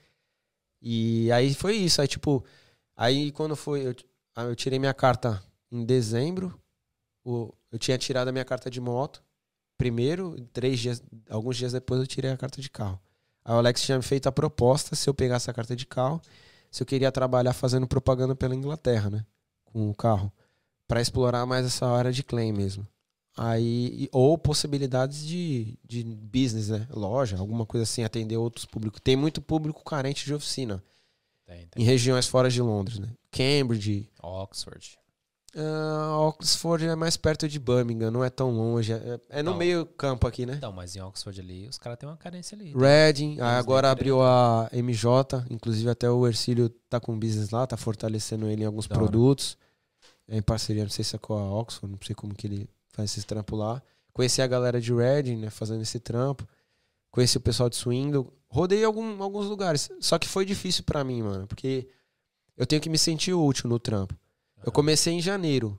E 0.81 1.31
aí 1.31 1.53
foi 1.53 1.75
isso. 1.75 2.01
Aí, 2.01 2.07
tipo, 2.07 2.43
aí 2.95 3.31
quando 3.31 3.55
foi. 3.55 3.87
Eu, 3.87 3.95
eu 4.45 4.55
tirei 4.55 4.79
minha 4.79 4.93
carta 4.93 5.41
em 5.71 5.85
dezembro. 5.85 6.59
o- 7.25 7.53
eu 7.71 7.79
tinha 7.79 7.97
tirado 7.97 8.27
a 8.27 8.31
minha 8.33 8.43
carta 8.43 8.69
de 8.69 8.81
moto. 8.81 9.23
Primeiro, 9.77 10.35
três 10.51 10.77
dias, 10.79 11.01
alguns 11.29 11.55
dias 11.57 11.71
depois 11.71 12.01
eu 12.01 12.05
tirei 12.07 12.29
a 12.31 12.37
carta 12.37 12.61
de 12.61 12.69
carro. 12.69 12.99
Aí 13.45 13.53
o 13.53 13.57
Alex 13.57 13.81
tinha 13.81 13.97
me 13.97 14.03
feito 14.03 14.27
a 14.27 14.31
proposta 14.31 14.93
se 14.95 15.09
eu 15.09 15.13
pegasse 15.13 15.49
a 15.49 15.53
carta 15.53 15.73
de 15.75 15.85
carro, 15.85 16.21
se 16.73 16.81
eu 16.81 16.87
queria 16.87 17.11
trabalhar 17.11 17.53
fazendo 17.53 17.85
propaganda 17.85 18.35
pela 18.35 18.55
Inglaterra, 18.55 19.07
né? 19.07 19.23
Com 19.63 19.91
o 19.91 19.93
carro. 19.93 20.33
Pra 20.87 20.99
explorar 20.99 21.45
mais 21.45 21.67
essa 21.67 21.85
área 21.85 22.11
de 22.11 22.23
claim 22.23 22.51
mesmo. 22.51 22.85
Aí, 23.37 24.09
ou 24.11 24.35
possibilidades 24.39 25.23
de, 25.23 25.77
de 25.85 26.03
business, 26.03 26.69
né? 26.69 26.87
Loja, 26.89 27.37
alguma 27.37 27.63
coisa 27.63 27.83
assim, 27.83 28.03
atender 28.03 28.37
outros 28.37 28.65
públicos. 28.65 28.99
Tem 29.03 29.15
muito 29.15 29.39
público 29.39 29.83
carente 29.83 30.25
de 30.25 30.33
oficina 30.33 30.83
Tem, 31.45 31.67
tem. 31.67 31.83
em 31.83 31.85
regiões 31.85 32.25
fora 32.25 32.49
de 32.49 32.59
Londres, 32.59 32.97
né? 32.97 33.09
Cambridge, 33.29 34.09
Oxford. 34.19 34.97
Ah, 35.55 36.17
Oxford 36.19 36.85
é 36.85 36.95
mais 36.95 37.15
perto 37.15 37.47
de 37.47 37.59
Birmingham, 37.59 38.09
não 38.09 38.23
é 38.23 38.29
tão 38.29 38.51
longe. 38.51 38.91
É, 38.91 39.19
é 39.29 39.43
no 39.43 39.51
Não. 39.51 39.57
meio 39.57 39.85
campo 39.85 40.27
aqui, 40.27 40.45
né? 40.45 40.55
Então, 40.57 40.71
mas 40.71 40.95
em 40.95 41.01
Oxford 41.01 41.39
ali, 41.39 41.67
os 41.67 41.77
caras 41.77 41.99
têm 41.99 42.09
uma 42.09 42.17
carência 42.17 42.55
ali. 42.55 42.73
Reading, 42.73 43.39
aí 43.39 43.47
Eles 43.47 43.59
agora 43.59 43.91
abriu 43.91 44.21
a 44.23 44.67
MJ, 44.73 45.45
inclusive 45.49 45.89
até 45.89 46.09
o 46.09 46.25
Ercílio 46.27 46.69
tá 46.89 46.99
com 46.99 47.17
business 47.17 47.51
lá, 47.51 47.67
tá 47.67 47.77
fortalecendo 47.77 48.47
ele 48.47 48.63
em 48.63 48.65
alguns 48.65 48.87
Da 48.87 48.95
produtos. 48.95 49.57
É 50.27 50.37
em 50.37 50.41
parceria, 50.41 50.83
não 50.83 50.89
sei 50.89 51.03
se 51.03 51.15
é 51.15 51.19
com 51.19 51.33
a 51.33 51.59
Oxford, 51.59 51.91
não 51.91 51.99
sei 52.03 52.15
como 52.15 52.33
que 52.33 52.47
ele 52.47 52.69
faz 52.89 53.11
esses 53.11 53.23
trampos 53.23 53.59
lá. 53.59 53.81
Conheci 54.11 54.41
a 54.41 54.47
galera 54.47 54.79
de 54.79 54.93
Reading, 54.93 55.37
né, 55.37 55.49
fazendo 55.49 55.81
esse 55.81 55.99
trampo. 55.99 56.47
Conheci 57.11 57.37
o 57.37 57.41
pessoal 57.41 57.69
de 57.69 57.75
Swindle. 57.75 58.31
Rodei 58.47 58.83
algum, 58.83 59.21
alguns 59.21 59.47
lugares, 59.47 59.91
só 59.99 60.17
que 60.17 60.27
foi 60.27 60.45
difícil 60.45 60.83
pra 60.83 61.03
mim, 61.03 61.21
mano, 61.21 61.45
porque 61.47 61.87
eu 62.55 62.65
tenho 62.65 62.81
que 62.81 62.89
me 62.89 62.97
sentir 62.97 63.33
útil 63.33 63.67
no 63.69 63.79
trampo. 63.79 64.15
Eu 64.63 64.71
comecei 64.71 65.13
em 65.13 65.21
janeiro. 65.21 65.77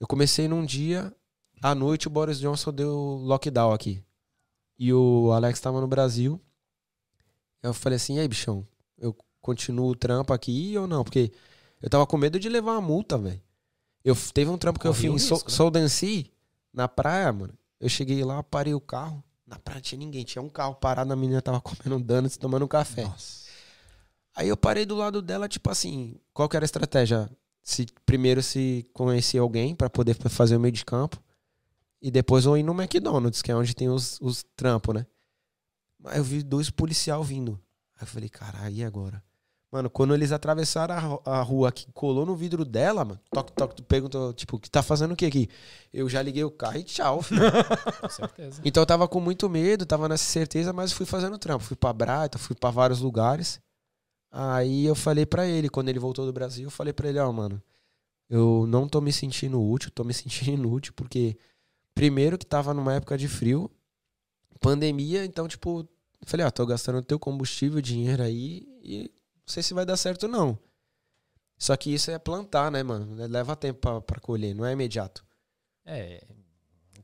Eu 0.00 0.06
comecei 0.06 0.46
num 0.48 0.64
dia, 0.64 1.14
à 1.62 1.74
noite 1.74 2.06
o 2.06 2.10
Boris 2.10 2.38
Johnson 2.38 2.72
deu 2.72 2.94
lockdown 3.22 3.72
aqui. 3.72 4.02
E 4.78 4.92
o 4.92 5.32
Alex 5.32 5.60
tava 5.60 5.80
no 5.80 5.88
Brasil. 5.88 6.40
Eu 7.62 7.74
falei 7.74 7.96
assim, 7.96 8.16
e 8.16 8.20
aí, 8.20 8.28
bichão, 8.28 8.66
eu 8.96 9.14
continuo 9.40 9.90
o 9.90 9.96
trampo 9.96 10.32
aqui 10.32 10.76
ou 10.78 10.86
não? 10.86 11.02
Porque 11.02 11.32
eu 11.82 11.90
tava 11.90 12.06
com 12.06 12.16
medo 12.16 12.38
de 12.38 12.48
levar 12.48 12.72
uma 12.72 12.80
multa, 12.80 13.18
velho. 13.18 13.42
Eu 14.04 14.16
teve 14.32 14.50
um 14.50 14.56
trampo 14.56 14.78
que 14.78 14.86
eu 14.86 14.94
fiz 14.94 15.10
um 15.10 15.16
em 15.16 15.18
Sol- 15.18 15.38
né? 15.38 15.44
Soldancy, 15.48 16.30
na 16.72 16.86
praia, 16.86 17.32
mano. 17.32 17.54
Eu 17.80 17.88
cheguei 17.88 18.24
lá, 18.24 18.42
parei 18.42 18.72
o 18.74 18.80
carro. 18.80 19.22
Na 19.44 19.58
praia 19.58 19.76
não 19.78 19.82
tinha 19.82 19.98
ninguém, 19.98 20.24
tinha 20.24 20.42
um 20.42 20.48
carro 20.48 20.74
parado, 20.76 21.12
a 21.12 21.16
menina 21.16 21.42
tava 21.42 21.60
comendo 21.62 21.98
donuts, 21.98 22.36
tomando 22.36 22.64
um 22.64 22.68
café. 22.68 23.04
Nossa. 23.04 23.48
Aí 24.36 24.48
eu 24.48 24.56
parei 24.56 24.86
do 24.86 24.94
lado 24.94 25.20
dela, 25.20 25.48
tipo 25.48 25.68
assim, 25.68 26.14
qual 26.32 26.48
que 26.48 26.54
era 26.56 26.64
a 26.64 26.66
estratégia? 26.66 27.28
Se, 27.68 27.84
primeiro 28.06 28.42
se 28.42 28.88
conhecer 28.94 29.36
alguém 29.38 29.74
pra 29.74 29.90
poder 29.90 30.14
fa- 30.14 30.30
fazer 30.30 30.56
o 30.56 30.60
meio 30.60 30.72
de 30.72 30.84
campo. 30.86 31.22
E 32.00 32.10
depois 32.10 32.44
eu 32.46 32.56
ir 32.56 32.62
no 32.62 32.72
McDonald's, 32.72 33.42
que 33.42 33.50
é 33.50 33.54
onde 33.54 33.74
tem 33.74 33.88
os, 33.90 34.18
os 34.22 34.42
trampos, 34.56 34.94
né? 34.94 35.04
Aí 36.06 36.18
eu 36.18 36.24
vi 36.24 36.42
dois 36.42 36.70
policial 36.70 37.22
vindo. 37.22 37.60
Aí 37.96 38.02
eu 38.04 38.06
falei, 38.06 38.28
caralho, 38.30 38.74
e 38.74 38.82
agora? 38.84 39.22
Mano, 39.70 39.90
quando 39.90 40.14
eles 40.14 40.32
atravessaram 40.32 41.20
a, 41.26 41.40
a 41.40 41.42
rua 41.42 41.70
que 41.70 41.86
colou 41.92 42.24
no 42.24 42.34
vidro 42.34 42.64
dela, 42.64 43.04
mano, 43.04 43.20
toque, 43.30 43.52
toque, 43.52 43.74
tu 43.74 43.82
perguntou, 43.82 44.32
tipo, 44.32 44.58
que 44.58 44.70
tá 44.70 44.82
fazendo 44.82 45.12
o 45.12 45.16
que 45.16 45.26
aqui? 45.26 45.46
Eu 45.92 46.08
já 46.08 46.22
liguei 46.22 46.42
o 46.44 46.50
carro 46.50 46.78
e 46.78 46.84
tchau, 46.84 47.20
filho. 47.20 47.42
Com 48.00 48.08
certeza. 48.08 48.62
Então 48.64 48.82
eu 48.82 48.86
tava 48.86 49.06
com 49.06 49.20
muito 49.20 49.46
medo, 49.50 49.84
tava 49.84 50.08
nessa 50.08 50.24
certeza, 50.24 50.72
mas 50.72 50.90
fui 50.90 51.04
fazendo 51.04 51.36
trampo. 51.36 51.62
Fui 51.64 51.76
pra 51.76 51.92
Brighton, 51.92 52.38
fui 52.38 52.56
pra 52.56 52.70
vários 52.70 53.00
lugares. 53.00 53.60
Aí 54.30 54.84
eu 54.84 54.94
falei 54.94 55.24
pra 55.24 55.46
ele, 55.46 55.68
quando 55.68 55.88
ele 55.88 55.98
voltou 55.98 56.26
do 56.26 56.32
Brasil, 56.32 56.64
eu 56.64 56.70
falei 56.70 56.92
pra 56.92 57.08
ele, 57.08 57.18
ó, 57.18 57.32
mano, 57.32 57.62
eu 58.28 58.66
não 58.66 58.88
tô 58.88 59.00
me 59.00 59.12
sentindo 59.12 59.62
útil, 59.62 59.90
tô 59.90 60.04
me 60.04 60.12
sentindo 60.14 60.50
inútil, 60.52 60.92
porque 60.94 61.36
primeiro 61.94 62.38
que 62.38 62.46
tava 62.46 62.74
numa 62.74 62.94
época 62.94 63.16
de 63.16 63.26
frio, 63.26 63.70
pandemia, 64.60 65.24
então, 65.24 65.48
tipo, 65.48 65.80
eu 66.20 66.26
falei, 66.26 66.44
ó, 66.44 66.50
tô 66.50 66.66
gastando 66.66 67.02
teu 67.02 67.18
combustível, 67.18 67.80
dinheiro 67.80 68.22
aí, 68.22 68.66
e 68.82 69.10
não 69.36 69.46
sei 69.46 69.62
se 69.62 69.74
vai 69.74 69.86
dar 69.86 69.96
certo, 69.96 70.28
não. 70.28 70.58
Só 71.56 71.76
que 71.76 71.92
isso 71.92 72.10
é 72.10 72.18
plantar, 72.18 72.70
né, 72.70 72.82
mano? 72.82 73.26
Leva 73.26 73.56
tempo 73.56 73.80
pra, 73.80 74.00
pra 74.00 74.20
colher, 74.20 74.54
não 74.54 74.64
é 74.64 74.72
imediato. 74.72 75.24
É. 75.84 76.24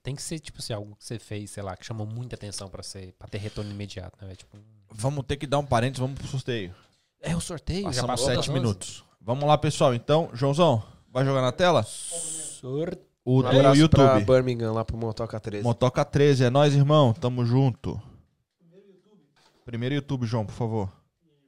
Tem 0.03 0.15
que 0.15 0.23
ser, 0.23 0.39
tipo 0.39 0.59
assim, 0.59 0.75
algo 0.75 0.95
que 0.95 1.05
você 1.05 1.19
fez, 1.19 1.51
sei 1.51 1.63
lá, 1.63 1.75
que 1.77 1.85
chamou 1.85 2.07
muita 2.07 2.37
atenção 2.37 2.69
pra, 2.69 2.83
ser, 2.83 3.15
pra 3.15 3.27
ter 3.27 3.39
retorno 3.39 3.71
imediato, 3.71 4.25
né? 4.25 4.37
Tipo, 4.37 4.59
Vamos 4.93 5.25
ter 5.27 5.39
que 5.39 5.47
dar 5.47 5.59
um 5.59 5.67
parênteses, 5.67 5.99
vamos 5.99 6.19
pro 6.19 6.29
sorteio. 6.29 6.75
É 7.25 7.37
o 7.37 7.41
sorteio, 7.41 7.93
já 7.93 8.03
Passamos 8.03 8.21
das 8.27 8.37
sete 8.37 8.51
11? 8.51 8.53
minutos. 8.53 9.05
Vamos 9.21 9.45
lá, 9.45 9.57
pessoal. 9.59 9.95
Então, 9.95 10.31
Joãozão, 10.33 10.83
vai 11.11 11.25
jogar 11.25 11.41
na 11.43 11.53
tela? 11.53 11.83
Sorteio. 11.83 13.05
O 13.25 13.39
Um 13.39 13.43
do 13.43 13.49
pra 13.49 13.73
YouTube. 13.73 14.25
Birmingham, 14.27 14.73
lá 14.73 14.85
pro 14.85 14.99
Motoca 14.99 15.41
13. 15.41 15.65
Motoca 15.65 16.05
13, 16.05 16.45
é 16.45 16.51
nóis, 16.51 16.75
irmão. 16.75 17.15
Tamo 17.15 17.45
junto. 17.45 18.01
Primeiro 19.65 19.95
YouTube, 19.95 20.27
João, 20.27 20.45
por 20.45 20.53
favor. 20.53 20.93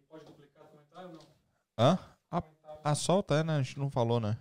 Pode 0.08 0.24
duplicar 0.24 0.64
comentário 0.64 1.08
ou 1.10 1.14
não? 1.14 1.20
Hã? 1.78 1.98
Ah, 2.30 2.42
ah, 2.82 2.94
solta, 2.94 3.34
é, 3.34 3.44
né? 3.44 3.56
A 3.56 3.62
gente 3.62 3.78
não 3.78 3.90
falou, 3.90 4.18
né? 4.18 4.38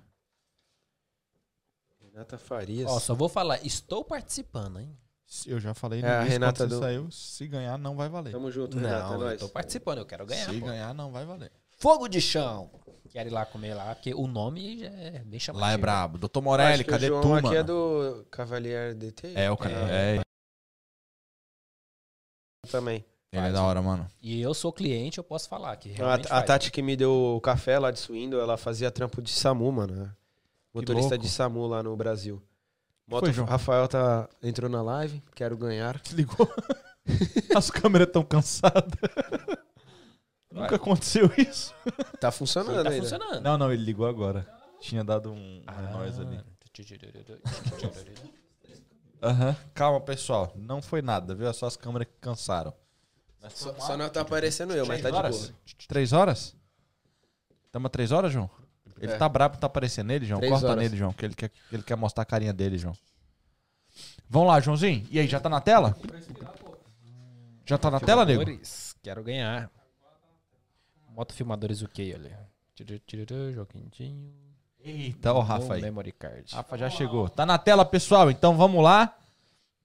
Renata 1.99 2.37
Farias. 2.37 2.89
Ó, 2.89 2.97
só 2.99 3.13
vou 3.13 3.27
falar, 3.27 3.65
estou 3.65 4.05
participando, 4.05 4.79
hein? 4.79 4.97
Eu 5.45 5.59
já 5.59 5.73
falei 5.73 6.01
no 6.01 6.07
É, 6.07 6.15
início, 6.17 6.31
Renata 6.31 6.57
quando 6.63 6.69
você 6.69 6.75
do- 6.75 6.81
saiu. 6.81 7.11
Se 7.11 7.47
ganhar, 7.47 7.77
não 7.77 7.95
vai 7.95 8.07
valer. 8.09 8.31
Tamo 8.31 8.51
junto, 8.51 8.77
Renata. 8.77 9.03
Não, 9.03 9.11
é 9.11 9.15
eu 9.15 9.19
nóis. 9.19 9.39
tô 9.39 9.49
participando, 9.49 9.97
eu 9.99 10.05
quero 10.05 10.25
ganhar. 10.25 10.49
Se 10.49 10.59
pô. 10.59 10.65
ganhar, 10.67 10.93
não 10.93 11.11
vai 11.11 11.25
valer. 11.25 11.51
Fogo 11.77 12.07
de 12.07 12.21
chão. 12.21 12.69
Quero 13.11 13.29
ir 13.29 13.31
lá 13.31 13.45
comer 13.45 13.73
lá, 13.73 13.95
porque 13.95 14.13
o 14.13 14.27
nome 14.27 14.79
já 14.79 14.87
é 14.87 15.19
bem 15.25 15.39
chamativo. 15.39 15.65
Lá 15.65 15.71
é 15.73 15.77
brabo. 15.77 16.17
Doutor 16.17 16.41
Morelli, 16.41 16.83
cadê 16.83 17.05
o 17.05 17.21
João 17.21 17.21
tu, 17.21 17.47
aqui 17.47 17.55
é 17.57 17.63
do 17.63 18.25
Cavalier 18.29 18.93
DT? 18.93 19.33
É, 19.35 19.49
o 19.49 19.55
cara. 19.57 19.73
É, 19.89 20.21
Também. 22.69 23.05
ele 23.31 23.47
é 23.47 23.51
da 23.51 23.63
hora, 23.63 23.81
mano. 23.81 24.07
E 24.21 24.41
eu 24.41 24.53
sou 24.53 24.73
cliente, 24.73 25.17
eu 25.17 25.23
posso 25.23 25.47
falar 25.47 25.75
que 25.77 25.91
A, 25.91 25.95
realmente 25.95 26.25
a 26.25 26.29
faz. 26.29 26.45
Tati 26.45 26.71
que 26.71 26.81
me 26.81 26.95
deu 26.95 27.11
o 27.37 27.41
café 27.41 27.77
lá 27.79 27.91
de 27.91 27.99
Swindle, 27.99 28.39
ela 28.39 28.57
fazia 28.57 28.91
trampo 28.91 29.21
de 29.21 29.29
SAMU, 29.31 29.71
mano. 29.71 30.13
Motorista 30.73 31.17
de 31.17 31.29
SAMU 31.29 31.67
lá 31.67 31.81
no 31.81 31.95
Brasil. 31.95 32.41
Foi, 33.07 33.21
Moto, 33.21 33.31
João? 33.31 33.47
Rafael 33.47 33.87
tá, 33.87 34.27
entrou 34.41 34.69
na 34.69 34.81
live, 34.81 35.21
quero 35.35 35.55
ganhar. 35.57 35.99
Desligou. 35.99 36.49
As 37.55 37.69
câmeras 37.69 38.07
tão 38.11 38.23
cansadas. 38.23 38.93
Nunca 40.51 40.75
aconteceu 40.77 41.29
isso. 41.37 41.73
Tá 42.19 42.31
funcionando 42.31 42.83
Tá 42.83 42.89
ainda. 42.89 43.01
funcionando. 43.03 43.41
Não, 43.43 43.57
não, 43.57 43.71
ele 43.71 43.83
ligou 43.83 44.07
agora. 44.07 44.47
Tinha 44.79 45.03
dado 45.03 45.31
um, 45.31 45.61
Ah. 45.67 45.81
nós 45.91 46.19
ali. 46.19 46.39
Aham. 49.21 49.55
Calma, 49.73 50.01
pessoal. 50.01 50.51
Não 50.55 50.81
foi 50.81 51.01
nada, 51.01 51.35
viu? 51.35 51.47
É 51.47 51.53
só 51.53 51.67
as 51.67 51.77
câmeras 51.77 52.07
que 52.07 52.13
cansaram. 52.19 52.73
Só, 53.49 53.73
só 53.75 53.95
não 53.95 54.09
tá 54.09 54.21
aparecendo 54.21 54.73
eu, 54.73 54.85
mas 54.85 55.01
tá 55.01 55.09
de 55.11 55.15
horas? 55.15 55.49
boa. 55.49 55.53
Três 55.87 56.11
horas? 56.13 56.55
Tamo 57.71 57.87
a 57.87 57.89
três 57.89 58.11
horas, 58.11 58.31
João? 58.31 58.49
Ele 58.99 59.11
É. 59.11 59.17
tá 59.17 59.27
brabo, 59.27 59.57
tá 59.57 59.67
aparecendo 59.67 60.07
nele, 60.07 60.25
João? 60.25 60.39
Três 60.39 60.51
Corta 60.53 60.67
horas. 60.67 60.83
nele, 60.83 60.95
João, 60.97 61.11
que 61.13 61.25
ele 61.25 61.35
quer, 61.35 61.49
que 61.49 61.75
ele 61.75 61.83
quer 61.83 61.95
mostrar 61.97 62.23
a 62.23 62.25
carinha 62.25 62.53
dele, 62.53 62.77
João. 62.77 62.95
Vamos 64.29 64.47
lá, 64.47 64.59
Joãozinho. 64.59 65.05
E 65.11 65.19
aí, 65.19 65.27
já 65.27 65.39
tá 65.39 65.49
na 65.49 65.61
tela? 65.61 65.95
Já 67.65 67.77
tá 67.77 67.89
na 67.91 67.99
tela, 67.99 68.25
nego? 68.25 68.43
Quero 69.01 69.23
ganhar. 69.23 69.69
Moto 71.09 71.33
filmadores 71.33 71.81
o 71.81 71.87
que, 71.87 72.13
olha. 72.13 72.39
Joguinho. 73.53 74.33
Eita, 74.83 75.33
ó 75.33 75.39
o 75.39 75.41
Rafa 75.41 75.75
aí. 75.75 75.81
Memory 75.81 76.11
card. 76.11 76.53
Rafa 76.53 76.77
já 76.77 76.89
chegou. 76.89 77.27
Tá 77.29 77.45
na 77.45 77.57
tela, 77.57 77.83
pessoal. 77.85 78.29
Então 78.29 78.55
vamos 78.55 78.83
lá. 78.83 79.15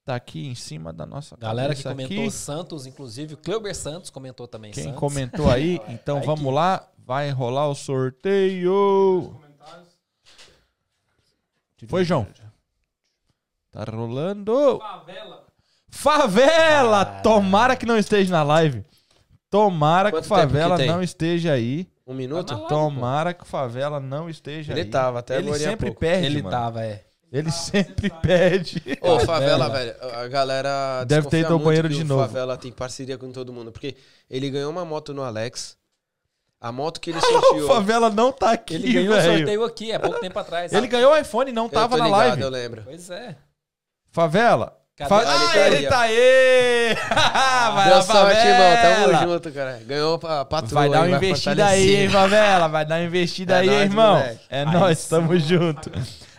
Tá 0.05 0.15
aqui 0.17 0.47
em 0.49 0.55
cima 0.55 0.93
da 0.93 1.05
nossa 1.07 1.37
Galera 1.37 1.75
que 1.75 1.83
comentou 1.83 2.17
aqui. 2.23 2.31
Santos, 2.31 2.87
inclusive, 2.87 3.35
o 3.35 3.37
Cleuber 3.37 3.75
Santos 3.77 4.11
comentou 4.11 4.49
também 4.49 4.73
Quem 4.73 4.85
Santos. 4.85 4.99
comentou 4.99 5.51
aí, 5.51 5.81
então 5.89 6.19
Aí 6.19 6.27
vamos 6.27 6.45
que- 6.47 6.51
lá. 6.51 6.87
Vai 7.07 7.31
rolar 7.31 7.67
o 7.69 7.75
sorteio. 7.75 9.35
Foi, 11.89 12.05
João? 12.05 12.27
Tá 13.73 13.85
rolando. 13.85 14.79
Favela. 14.79 15.47
Favela! 15.91 17.01
Ah. 17.01 17.21
Tomara 17.21 17.75
que 17.77 17.87
não 17.87 17.99
esteja 17.99 18.31
na 18.31 18.43
live. 18.43 18.85
Tomara 19.49 20.11
Quanto 20.11 20.23
que 20.23 20.29
que 20.29 20.35
Favela 20.37 20.77
tem? 20.77 20.87
não 20.87 21.03
esteja 21.03 21.53
aí. 21.53 21.89
Um 22.07 22.15
minuto? 22.15 22.47
Tá 22.49 22.55
live, 22.55 22.69
Tomara 22.69 23.35
que 23.35 23.43
o 23.43 23.47
Favela 23.47 23.99
não 23.99 24.29
esteja 24.31 24.73
Ele 24.73 24.83
aí. 24.83 24.89
tava, 24.91 25.19
até 25.19 25.39
Ele 25.39 25.53
sempre 25.55 25.87
pouco. 25.87 26.01
perde, 26.01 26.27
Ele 26.27 26.43
mano. 26.43 26.51
tava, 26.57 26.85
é. 26.85 27.05
Ele 27.33 27.51
sempre 27.53 28.11
perde. 28.11 28.83
Ô, 29.01 29.21
Favela. 29.21 29.67
Favela, 29.67 29.69
velho, 29.71 29.95
a 30.17 30.27
galera 30.29 31.05
Deve 31.05 31.29
ter 31.29 31.41
ido 31.41 31.53
ao 31.53 31.59
banheiro 31.61 31.89
de 31.89 32.03
o 32.03 32.05
novo. 32.05 32.23
Favela 32.27 32.57
tem 32.57 32.73
parceria 32.73 33.17
com 33.17 33.31
todo 33.31 33.53
mundo, 33.53 33.71
porque 33.71 33.97
ele 34.29 34.51
ganhou 34.51 34.71
uma 34.71 34.85
moto 34.85 35.15
no 35.15 35.23
Alex. 35.23 35.77
A 36.61 36.71
moto 36.73 37.01
que 37.01 37.11
ele 37.11 37.19
O 37.21 37.23
sorteou... 37.23 37.67
Favela 37.69 38.11
não 38.11 38.33
tá 38.33 38.51
aqui, 38.51 38.75
Ele 38.75 38.93
ganhou 38.93 39.17
um 39.17 39.23
sorteio 39.23 39.65
aqui, 39.65 39.93
há 39.93 40.01
pouco 40.01 40.21
tempo 40.21 40.39
atrás. 40.39 40.73
Ele 40.73 40.87
ganhou 40.89 41.13
o 41.13 41.17
iPhone 41.17 41.51
e 41.51 41.55
não 41.55 41.65
Eu 41.67 41.71
tava 41.71 41.97
tô 41.97 42.03
na 42.03 42.05
ligado, 42.07 42.21
live. 42.29 42.43
eu 42.43 42.49
lembro. 42.51 42.83
Pois 42.85 43.09
é. 43.11 43.37
Favela. 44.11 44.77
Cadê? 44.97 45.09
Fa- 45.09 45.23
Ah, 45.25 45.25
ele 45.33 45.47
Ah, 45.47 45.49
tá 45.49 45.67
ele 45.67 45.77
aí, 45.77 45.87
ó. 45.87 45.89
tá 45.89 46.01
aí! 46.01 46.95
Vai 47.75 47.85
Deu 47.89 47.95
lá, 47.97 48.03
sorte, 48.03 48.47
irmão. 48.47 48.77
Tamo 49.17 49.33
junto, 49.33 49.53
cara. 49.53 49.81
Ganhou 49.87 50.15
a 50.27 50.45
patroa. 50.45 50.81
Vai 50.81 50.91
dar 50.91 51.07
uma 51.07 51.17
investida 51.17 51.67
aí, 51.67 51.97
hein, 51.97 52.11
Favela? 52.11 52.69
Vai 52.69 52.85
dar 52.85 52.97
uma 53.01 53.05
investida 53.07 53.55
É 53.55 53.59
aí, 53.61 53.67
nóis, 53.69 53.81
irmão. 53.83 54.13
moleque. 54.19 54.41
É 54.51 54.59
Aí 54.61 54.67
nóis, 54.67 55.07
tamo 55.09 55.39
junto. 55.39 55.91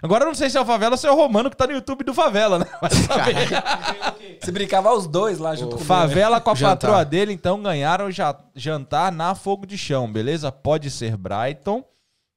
Agora 0.01 0.23
eu 0.23 0.27
não 0.27 0.35
sei 0.35 0.49
se 0.49 0.57
é 0.57 0.61
o 0.61 0.65
Favela 0.65 0.93
ou 0.93 0.97
se 0.97 1.05
é 1.07 1.11
o 1.11 1.15
Romano 1.15 1.49
que 1.49 1.55
tá 1.55 1.67
no 1.67 1.73
YouTube 1.73 2.03
do 2.03 2.13
Favela, 2.13 2.57
né? 2.57 2.65
Vai 2.81 2.89
saber. 2.89 4.39
Se 4.43 4.51
brincava 4.51 4.91
os 4.93 5.05
dois 5.05 5.37
lá 5.37 5.55
junto 5.55 5.77
com 5.77 5.83
Favela 5.83 6.41
com 6.41 6.49
a 6.49 6.55
Jantar. 6.55 6.77
patroa 6.77 7.05
dele, 7.05 7.31
então 7.33 7.61
ganharam 7.61 8.09
já 8.09 8.35
jantar 8.55 9.11
na 9.11 9.35
Fogo 9.35 9.65
de 9.65 9.77
Chão, 9.77 10.11
beleza? 10.11 10.51
Pode 10.51 10.89
ser 10.89 11.15
Brighton, 11.15 11.83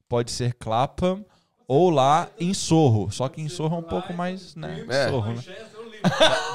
pode 0.09 0.31
ser 0.31 0.53
Clapham 0.55 1.25
ou 1.67 1.89
lá 1.89 2.29
em 2.39 2.53
Sorro. 2.53 3.11
Só 3.11 3.29
que 3.29 3.41
em 3.41 3.49
Sorro 3.49 3.77
é 3.77 3.79
um 3.79 3.83
pouco 3.83 4.13
mais, 4.13 4.55
né? 4.55 4.85
É. 4.89 5.09
Sorro, 5.09 5.33
né? 5.33 5.43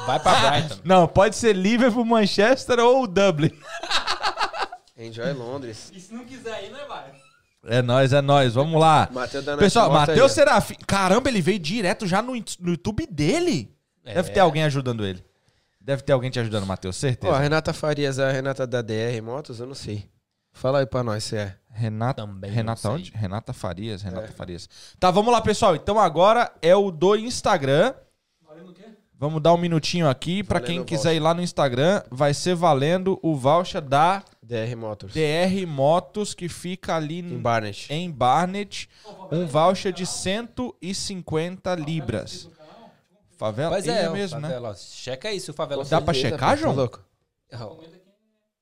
Vai 0.05 0.19
pra 0.19 0.51
Brighton. 0.51 0.75
Não, 0.83 1.07
pode 1.07 1.35
ser 1.35 1.55
Liverpool, 1.55 2.05
Manchester 2.05 2.79
ou 2.79 3.07
Dublin. 3.07 3.51
Enjoy 4.95 5.33
Londres. 5.33 5.91
E 5.95 5.99
se 5.99 6.13
não 6.13 6.23
quiser 6.25 6.65
ir, 6.65 6.69
não 6.69 6.87
vai. 6.87 7.05
É 7.69 7.81
nóis, 7.81 8.11
é 8.13 8.21
nóis. 8.21 8.53
Vamos 8.53 8.79
lá. 8.79 9.07
Matheus 9.11 9.45
da 9.45 9.55
Pessoal, 9.57 9.91
Matheus 9.91 10.31
Serafim. 10.31 10.75
Caramba, 10.87 11.29
ele 11.29 11.41
veio 11.41 11.59
direto 11.59 12.07
já 12.07 12.21
no, 12.21 12.33
no 12.33 12.71
YouTube 12.71 13.07
dele. 13.09 13.71
Deve 14.03 14.29
É. 14.31 14.33
ter 14.33 14.39
alguém 14.39 14.63
ajudando 14.63 15.05
ele. 15.05 15.23
Deve 15.79 16.01
ter 16.03 16.11
alguém 16.13 16.29
te 16.29 16.39
ajudando, 16.39 16.65
Matheus, 16.65 16.95
certeza. 16.95 17.31
Ó, 17.33 17.35
a 17.35 17.39
Renata 17.39 17.71
Farias 17.73 18.19
é 18.19 18.27
a 18.27 18.31
Renata 18.31 18.65
da 18.67 18.81
DR 18.81 19.21
Motos? 19.23 19.59
Eu 19.59 19.67
não 19.67 19.73
sei. 19.75 20.05
Fala 20.51 20.79
aí 20.79 20.85
pra 20.85 21.03
nós 21.03 21.23
se 21.23 21.37
é. 21.37 21.55
Renata, 21.71 22.23
Também 22.25 22.49
não 22.49 22.55
Renata 22.55 22.81
sei. 22.81 22.91
onde? 22.91 23.11
Renata 23.11 23.53
Farias, 23.53 24.01
Renata 24.01 24.25
É. 24.27 24.31
Farias. 24.31 24.67
Tá, 24.99 25.09
vamos 25.11 25.31
lá, 25.31 25.39
pessoal. 25.39 25.75
Então 25.75 25.99
agora 25.99 26.51
é 26.61 26.75
o 26.75 26.89
do 26.91 27.15
Instagram. 27.15 27.93
Valendo 28.45 28.71
o 28.71 28.73
quê? 28.73 28.83
Vamos 29.17 29.41
dar 29.41 29.53
um 29.53 29.57
minutinho 29.57 30.09
aqui 30.09 30.43
pra 30.43 30.59
Valendo 30.59 30.67
quem 30.77 30.83
quiser 30.83 31.13
ir 31.13 31.19
lá 31.19 31.33
no 31.33 31.41
Instagram. 31.41 32.01
Vai 32.09 32.33
ser 32.33 32.55
valendo 32.55 33.19
o 33.21 33.35
voucher 33.35 33.81
da 33.81 34.23
DR 34.49 34.75
Motors. 34.75 35.13
DR 35.13 35.67
Motos 35.67 36.33
que 36.33 36.49
fica 36.49 36.95
ali 36.95 37.19
Em 37.19 37.33
em, 37.35 37.37
Barnet. 37.39 37.93
em 37.93 38.09
Barnet. 38.11 38.89
Um 39.31 39.45
voucher 39.45 39.93
de 39.93 40.05
150 40.07 41.75
libras. 41.75 42.49
Favela? 43.37 43.69
Pois 43.75 43.87
é, 43.87 44.05
é 44.05 44.09
mesmo, 44.09 44.39
né? 44.39 44.47
Favela, 44.47 44.69
ó, 44.71 44.75
Checa 44.75 45.29
aí 45.29 45.39
se 45.39 45.51
o 45.51 45.53
Favela... 45.53 45.85
Dá 45.85 46.01
pra 46.01 46.13
checar, 46.13 46.57
João? 46.57 46.73
louco? 46.75 47.05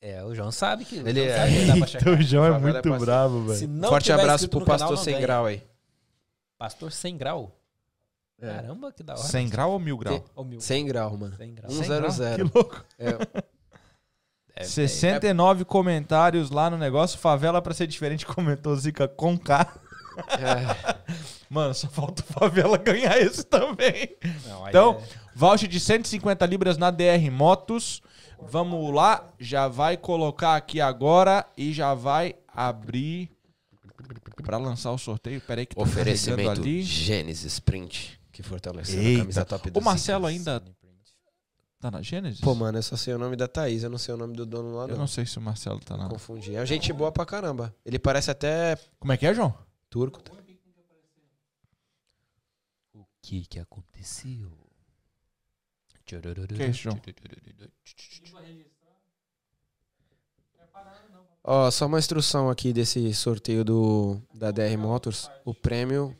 É, 0.01 0.23
o 0.23 0.35
João 0.35 0.51
sabe 0.51 0.85
que... 0.85 0.97
Ele 0.97 1.13
João 1.23 1.27
é- 1.29 1.37
sabe 1.37 1.51
que 1.59 1.65
dá 1.65 1.77
pra 1.77 1.87
checar. 1.87 2.01
Então 2.01 2.13
o 2.13 2.21
João 2.21 2.45
é 2.45 2.47
é 2.49 2.59
muito 2.59 2.73
parceiro. 2.75 2.99
bravo, 2.99 3.43
velho. 3.45 3.81
Forte 3.89 4.11
abraço 4.11 4.49
pro 4.49 4.59
canal, 4.65 4.79
pastor 4.89 4.97
sem 4.97 5.13
ganha. 5.13 5.25
grau 5.25 5.45
aí. 5.45 5.63
Pastor 6.57 6.91
100 6.91 7.17
grau. 7.17 7.51
É. 8.39 8.47
Caramba, 8.47 8.91
que 8.91 9.01
da 9.03 9.13
hora. 9.13 9.23
100 9.23 9.49
grau 9.49 9.71
ou 9.71 9.79
mil 9.79 9.97
grau? 9.97 10.23
Ou 10.35 10.45
mil. 10.45 10.59
100 10.61 10.85
grau, 10.85 11.17
mano. 11.17 11.35
100 11.37 11.53
grau. 11.55 11.71
100 11.71 11.87
grau? 11.87 12.11
100. 12.11 12.35
Que 12.35 12.43
louco. 12.43 12.85
É, 12.99 13.07
É, 14.59 14.63
69 14.63 15.63
comentários 15.65 16.49
lá 16.49 16.69
no 16.69 16.77
negócio. 16.77 17.17
Favela 17.19 17.61
pra 17.61 17.73
ser 17.73 17.87
diferente 17.87 18.25
comentou 18.27 18.75
Zica 18.75 19.07
com 19.07 19.37
K. 19.37 19.71
é, 20.29 21.05
Mano, 21.49 21.73
só 21.73 21.87
falta 21.87 22.21
o 22.21 22.25
Favela 22.25 22.77
ganhar 22.77 23.17
esse 23.19 23.43
também. 23.43 24.15
não, 24.45 24.67
Então, 24.67 24.99
é- 24.99 25.03
voucher 25.35 25.69
de 25.69 25.79
150 25.79 26.45
libras 26.45 26.77
na 26.77 26.91
DR 26.91 27.29
Motos. 27.31 28.01
Vamos 28.39 28.93
lá, 28.93 29.23
já 29.39 29.67
vai 29.67 29.97
colocar 29.97 30.55
aqui 30.55 30.79
agora 30.79 31.45
e 31.57 31.73
já 31.73 31.93
vai 31.95 32.35
abrir 32.53 33.31
pra 34.43 34.57
lançar 34.57 34.91
o 34.91 34.97
sorteio. 34.97 35.41
Pera 35.41 35.61
aí 35.61 35.65
que 35.65 35.75
tá 35.75 35.81
oferecimento 35.81 36.51
ali. 36.51 36.83
Gênesis 36.83 37.59
Print, 37.59 38.19
que 38.31 38.43
fortaleceu 38.43 38.99
a 39.15 39.17
camisa 39.19 39.45
top 39.45 39.71
do 39.71 39.79
O 39.79 39.83
Marcelo 39.83 40.25
ainda 40.27 40.63
tá 41.79 41.91
na 41.91 42.01
Gênesis? 42.01 42.41
Pô, 42.41 42.53
mano, 42.55 42.77
eu 42.77 42.83
só 42.83 42.95
sei 42.97 43.13
o 43.13 43.17
nome 43.19 43.35
da 43.35 43.47
Thaís, 43.47 43.83
eu 43.83 43.89
não 43.89 43.97
sei 43.97 44.13
o 44.13 44.17
nome 44.17 44.35
do 44.35 44.45
dono 44.45 44.75
lá, 44.75 44.83
Eu 44.83 44.89
não. 44.89 44.97
não 44.99 45.07
sei 45.07 45.25
se 45.25 45.37
o 45.37 45.41
Marcelo 45.41 45.79
tá 45.79 45.95
na. 45.97 46.09
Confundi. 46.09 46.55
É 46.55 46.65
gente 46.65 46.91
boa 46.93 47.11
pra 47.11 47.25
caramba. 47.25 47.73
Ele 47.85 47.99
parece 47.99 48.31
até 48.31 48.75
Como 48.99 49.11
é 49.13 49.17
que 49.17 49.25
é, 49.25 49.33
João? 49.33 49.53
turco. 49.89 50.21
O 52.93 53.05
que 53.21 53.45
que 53.45 53.59
aconteceu? 53.59 54.51
Que 56.05 56.15
é 56.15 56.69
isso, 56.69 56.83
João? 56.83 57.01
Ó, 61.43 61.71
só 61.71 61.85
uma 61.85 61.99
instrução 61.99 62.49
aqui 62.49 62.73
desse 62.73 63.13
sorteio 63.13 63.63
do 63.63 64.21
da 64.33 64.51
DR 64.51 64.77
Motors. 64.77 65.29
O 65.45 65.53
prêmio. 65.53 66.15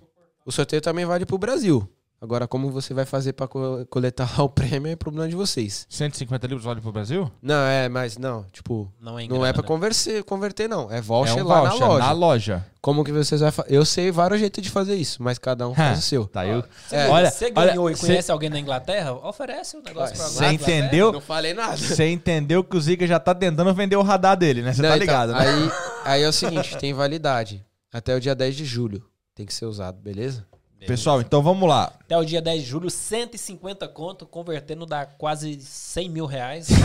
O 0.46 0.52
sorteio 0.52 0.82
também 0.82 1.06
vale 1.06 1.26
pro 1.26 1.38
Brasil. 1.38 1.88
Agora, 2.20 2.48
como 2.48 2.72
você 2.72 2.96
vai 2.96 3.06
fazer 3.06 3.34
pra 3.34 3.48
co- 3.48 3.86
coletar 3.92 4.28
o 4.42 4.50
prêmio 4.50 4.92
é 4.92 4.96
problema 4.96 5.30
de 5.30 5.36
vocês. 5.36 5.86
150 5.88 6.48
libras 6.48 6.66
vale 6.66 6.82
pro 6.82 6.92
Brasil? 6.92 7.32
Não, 7.42 7.64
é, 7.68 7.88
mas 7.88 8.18
não, 8.18 8.44
tipo, 8.52 8.92
Não 9.00 9.20
é 9.20 9.24
em 9.24 9.28
não 9.30 9.46
é 9.46 9.54
pra 9.54 9.62
grana. 9.62 9.68
converser, 9.68 10.24
converter, 10.24 10.68
não. 10.68 10.92
É 10.92 11.00
voucher 11.00 11.38
é 11.38 11.44
um 11.44 11.48
lá 11.48 11.62
voucher 11.62 11.80
na 11.80 11.88
loja. 11.88 12.06
na 12.06 12.12
loja. 12.12 12.66
Como 12.82 13.04
que 13.04 13.12
vocês 13.12 13.40
vão 13.42 13.52
fazer? 13.52 13.72
Eu 13.72 13.86
sei 13.86 14.12
vários 14.12 14.40
jeitos 14.40 14.64
de 14.64 14.70
fazer 14.72 14.96
isso, 14.96 15.22
mas 15.22 15.38
cada 15.38 15.68
um 15.68 15.76
faz 15.76 16.00
o 16.00 16.02
seu. 16.02 16.26
Tá, 16.26 16.46
eu... 16.48 16.64
Você, 16.88 16.96
É. 16.96 17.08
Olha, 17.10 17.30
você 17.30 17.46
olha, 17.56 17.68
ganhou 17.72 17.90
e 17.92 17.96
cê- 17.96 18.08
conhece 18.08 18.32
alguém 18.32 18.50
na 18.50 18.60
Inglaterra? 18.60 19.14
Oferece 19.14 19.78
o 19.78 19.84
negócio 19.84 20.16
pra 20.16 20.26
Você 20.26 20.42
nós. 20.44 20.54
entendeu? 20.54 21.12
Não 21.12 21.22
falei 21.22 21.54
nada. 21.54 21.78
Você 21.78 22.10
entendeu 22.10 22.64
que 22.64 22.76
o 22.76 22.82
Zica 22.82 23.06
já 23.06 23.20
tá 23.20 23.36
tentando 23.36 23.72
vender 23.76 23.96
o 23.96 24.02
radar 24.02 24.36
dele, 24.36 24.64
né? 24.64 24.74
Você 24.74 24.82
tá 24.82 24.88
então, 24.88 24.98
ligado, 25.00 25.34
né? 25.34 25.40
Aí, 25.40 25.72
aí 26.06 26.24
é 26.24 26.28
o 26.28 26.34
seguinte, 26.34 26.76
tem 26.78 26.94
validade. 26.94 27.64
Até 27.94 28.16
o 28.16 28.20
dia 28.20 28.34
10 28.34 28.56
de 28.56 28.66
julho. 28.66 29.04
Tem 29.36 29.46
que 29.46 29.54
ser 29.54 29.66
usado, 29.66 30.00
beleza? 30.02 30.46
Pessoal, 30.86 31.22
então 31.22 31.42
vamos 31.42 31.68
lá. 31.68 31.92
Até 32.02 32.18
o 32.18 32.24
dia 32.24 32.42
10 32.42 32.62
de 32.64 32.70
julho, 32.70 32.90
150 32.90 33.88
conto, 33.88 34.26
convertendo 34.26 34.86
dá 34.86 35.06
quase 35.06 35.60
100 35.60 36.10
mil 36.10 36.26
reais. 36.26 36.68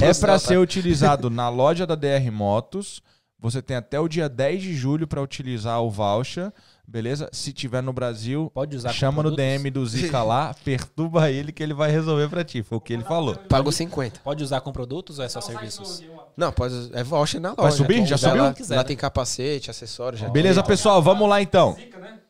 É 0.00 0.06
não, 0.06 0.14
tá? 0.14 0.38
ser 0.38 0.58
utilizado 0.58 1.28
na 1.30 1.48
loja 1.48 1.86
da 1.86 1.94
DR 1.94 2.30
Motos. 2.32 3.02
Você 3.38 3.60
tem 3.60 3.76
até 3.76 4.00
o 4.00 4.08
dia 4.08 4.26
10 4.26 4.62
de 4.62 4.74
julho 4.74 5.06
pra 5.06 5.20
utilizar 5.20 5.82
o 5.82 5.90
voucher, 5.90 6.50
beleza? 6.88 7.28
Se 7.30 7.52
tiver 7.52 7.82
no 7.82 7.92
Brasil, 7.92 8.50
Pode 8.54 8.74
usar 8.74 8.90
chama 8.90 9.22
no. 9.22 9.36
DM 9.36 9.70
do 9.70 9.84
Zica 9.86 10.22
lá, 10.22 10.54
perturba 10.64 11.30
ele 11.30 11.52
que 11.52 11.62
ele 11.62 11.74
vai 11.74 11.90
resolver 11.90 12.28
pra 12.30 12.42
ti. 12.42 12.62
Foi 12.62 12.78
o 12.78 12.80
que 12.80 12.94
ele 12.94 13.04
falou. 13.04 13.36
Pago 13.36 13.70
50. 13.70 14.20
Pode 14.24 14.42
usar 14.42 14.62
com 14.62 14.72
produtos 14.72 15.18
ou 15.18 15.24
é 15.26 15.28
só 15.28 15.42
serviços? 15.42 16.02
Não, 16.34 16.50
pode. 16.50 16.90
É 16.94 17.04
voucher 17.04 17.38
na 17.38 17.50
loja. 17.50 17.62
Vai 17.62 17.72
subir? 17.72 18.06
Já 18.06 18.14
Usar 18.14 18.28
subiu? 18.30 18.44
Lá, 18.44 18.54
Quiser, 18.54 18.76
lá 18.76 18.82
né? 18.82 18.88
tem 18.88 18.96
capacete, 18.96 19.70
acessório. 19.70 20.16
Já 20.18 20.28
Beleza, 20.30 20.62
tem. 20.62 20.68
pessoal, 20.68 21.02
vamos 21.02 21.28
lá 21.28 21.42
então. 21.42 21.74
Zica, 21.74 21.98
né? 21.98 22.20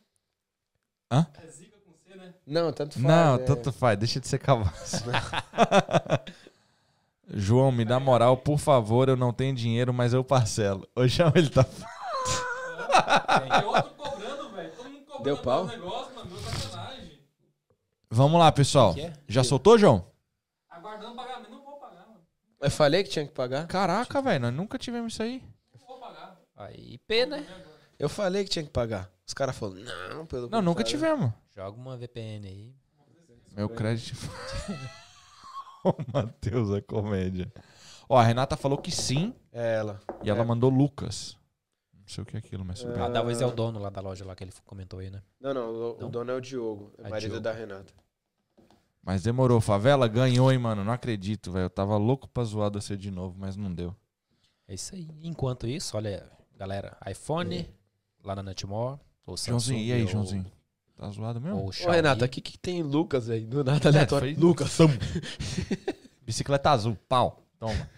Hã? 1.11 1.27
É 1.41 1.47
zica 1.47 1.77
com 1.85 1.93
C, 1.93 2.15
né? 2.15 2.33
Não, 2.45 2.71
tanto 2.73 2.93
faz. 2.93 3.05
Não, 3.05 3.35
é. 3.35 3.37
tanto 3.39 3.71
faz, 3.71 3.97
deixa 3.97 4.19
de 4.19 4.27
ser 4.27 4.39
cavaço. 4.39 5.03
João, 7.27 7.71
me 7.71 7.83
dá 7.83 7.99
moral, 7.99 8.37
por 8.37 8.59
favor, 8.59 9.09
eu 9.09 9.15
não 9.15 9.33
tenho 9.33 9.55
dinheiro, 9.55 9.93
mas 9.93 10.13
eu 10.13 10.23
parcelo. 10.23 10.87
Ô, 10.95 11.07
João, 11.07 11.31
ele 11.35 11.49
tá. 11.49 11.65
Eu 13.61 13.71
tô 13.71 13.89
cobrando, 13.95 14.49
velho. 14.51 14.71
Todo 14.71 14.89
mundo 14.89 15.05
cobrando 15.05 15.23
Deu 15.23 15.37
pau? 15.37 15.63
o 15.63 15.67
negócio, 15.67 16.15
mano. 16.15 16.29
Deu 16.29 16.39
sacanagem. 16.39 17.19
Vamos 18.09 18.39
lá, 18.39 18.51
pessoal. 18.51 18.93
Que 18.93 19.01
é? 19.01 19.13
Já 19.27 19.43
soltou, 19.43 19.77
João? 19.77 20.05
Aguardando 20.69 21.15
pagamento. 21.15 21.51
Não 21.51 21.63
vou 21.63 21.77
pagar, 21.77 22.07
mano. 22.07 22.19
Eu 22.61 22.71
falei 22.71 23.03
que 23.03 23.09
tinha 23.09 23.25
que 23.25 23.33
pagar? 23.33 23.67
Caraca, 23.67 24.21
velho, 24.21 24.41
nós 24.41 24.53
nunca 24.53 24.77
tivemos 24.77 25.13
isso 25.13 25.23
aí. 25.23 25.43
Não 25.73 25.87
vou 25.87 25.97
pagar. 25.97 26.39
Aí, 26.55 26.99
P, 27.07 27.25
né? 27.25 27.45
Eu 27.97 28.07
falei 28.07 28.43
que 28.43 28.49
tinha 28.51 28.63
que 28.63 28.71
pagar. 28.71 29.09
Os 29.27 29.33
caras 29.33 29.57
falaram, 29.57 29.81
não, 30.09 30.25
pelo 30.25 30.49
Não, 30.49 30.61
nunca 30.61 30.83
tivemos. 30.83 31.31
Joga 31.55 31.77
uma 31.77 31.97
VPN 31.97 32.47
aí. 32.47 32.75
Meu 33.55 33.69
crédito. 33.69 34.15
Ô, 35.83 35.93
Matheus, 36.13 36.71
é 36.75 36.81
comédia. 36.81 37.51
Ó, 38.09 38.17
a 38.17 38.23
Renata 38.23 38.55
falou 38.57 38.77
que 38.77 38.91
sim 38.91 39.33
É 39.51 39.75
ela. 39.75 39.99
e 40.23 40.29
ela 40.29 40.41
É. 40.41 40.45
mandou 40.45 40.69
Lucas. 40.69 41.37
Não 41.93 42.07
sei 42.07 42.21
o 42.21 42.25
que 42.25 42.35
é 42.35 42.39
aquilo, 42.39 42.63
mas 42.63 42.79
super. 42.79 43.01
Ah, 43.01 43.09
talvez 43.09 43.41
é 43.41 43.45
o 43.45 43.51
dono 43.51 43.79
lá 43.79 43.89
da 43.89 43.99
loja 44.01 44.23
lá 44.25 44.35
que 44.35 44.43
ele 44.43 44.51
comentou 44.63 44.99
aí, 44.99 45.09
né? 45.09 45.23
Não, 45.39 45.53
não, 45.53 45.69
o, 45.73 45.97
Não? 45.99 46.07
o 46.07 46.11
dono 46.11 46.31
é 46.31 46.35
o 46.35 46.41
Diogo, 46.41 46.93
é 46.99 47.07
Ah, 47.07 47.09
marido 47.09 47.29
Diogo. 47.31 47.43
da 47.43 47.51
Renata. 47.51 47.93
Mas 49.01 49.23
demorou. 49.23 49.59
Favela 49.61 50.07
ganhou, 50.07 50.51
hein, 50.51 50.57
mano. 50.59 50.83
Não 50.83 50.91
acredito, 50.93 51.51
velho. 51.51 51.65
Eu 51.65 51.69
tava 51.69 51.97
louco 51.97 52.27
pra 52.27 52.43
zoar 52.43 52.71
você 52.71 52.95
de 52.97 53.09
novo, 53.11 53.35
mas 53.39 53.55
não 53.55 53.73
deu. 53.73 53.95
É 54.67 54.73
isso 54.73 54.93
aí. 54.95 55.07
Enquanto 55.21 55.67
isso, 55.67 55.95
olha, 55.95 56.27
galera, 56.55 56.97
iPhone 57.09 57.69
lá 58.23 58.35
na 58.35 58.41
Netmore. 58.43 58.99
Ou 59.25 59.35
Samsung, 59.37 59.51
Joãozinho, 59.51 59.79
e 59.79 59.93
aí, 59.93 60.01
ou- 60.03 60.07
Joãozinho? 60.07 60.45
Tá 60.97 61.09
zoado 61.09 61.41
mesmo? 61.41 61.57
Ou 61.59 61.67
Ô. 61.67 61.91
Renata, 61.91 62.25
o 62.25 62.29
que, 62.29 62.39
que 62.39 62.57
tem 62.57 62.81
Lucas 62.81 63.29
aí? 63.29 63.45
Do 63.45 63.63
nada 63.63 63.89
É, 63.89 63.91
aleatório. 63.91 64.39
Lucas. 64.39 64.77
Bicicleta 66.25 66.71
azul, 66.71 66.97
pau. 67.07 67.43
Toma. 67.59 67.89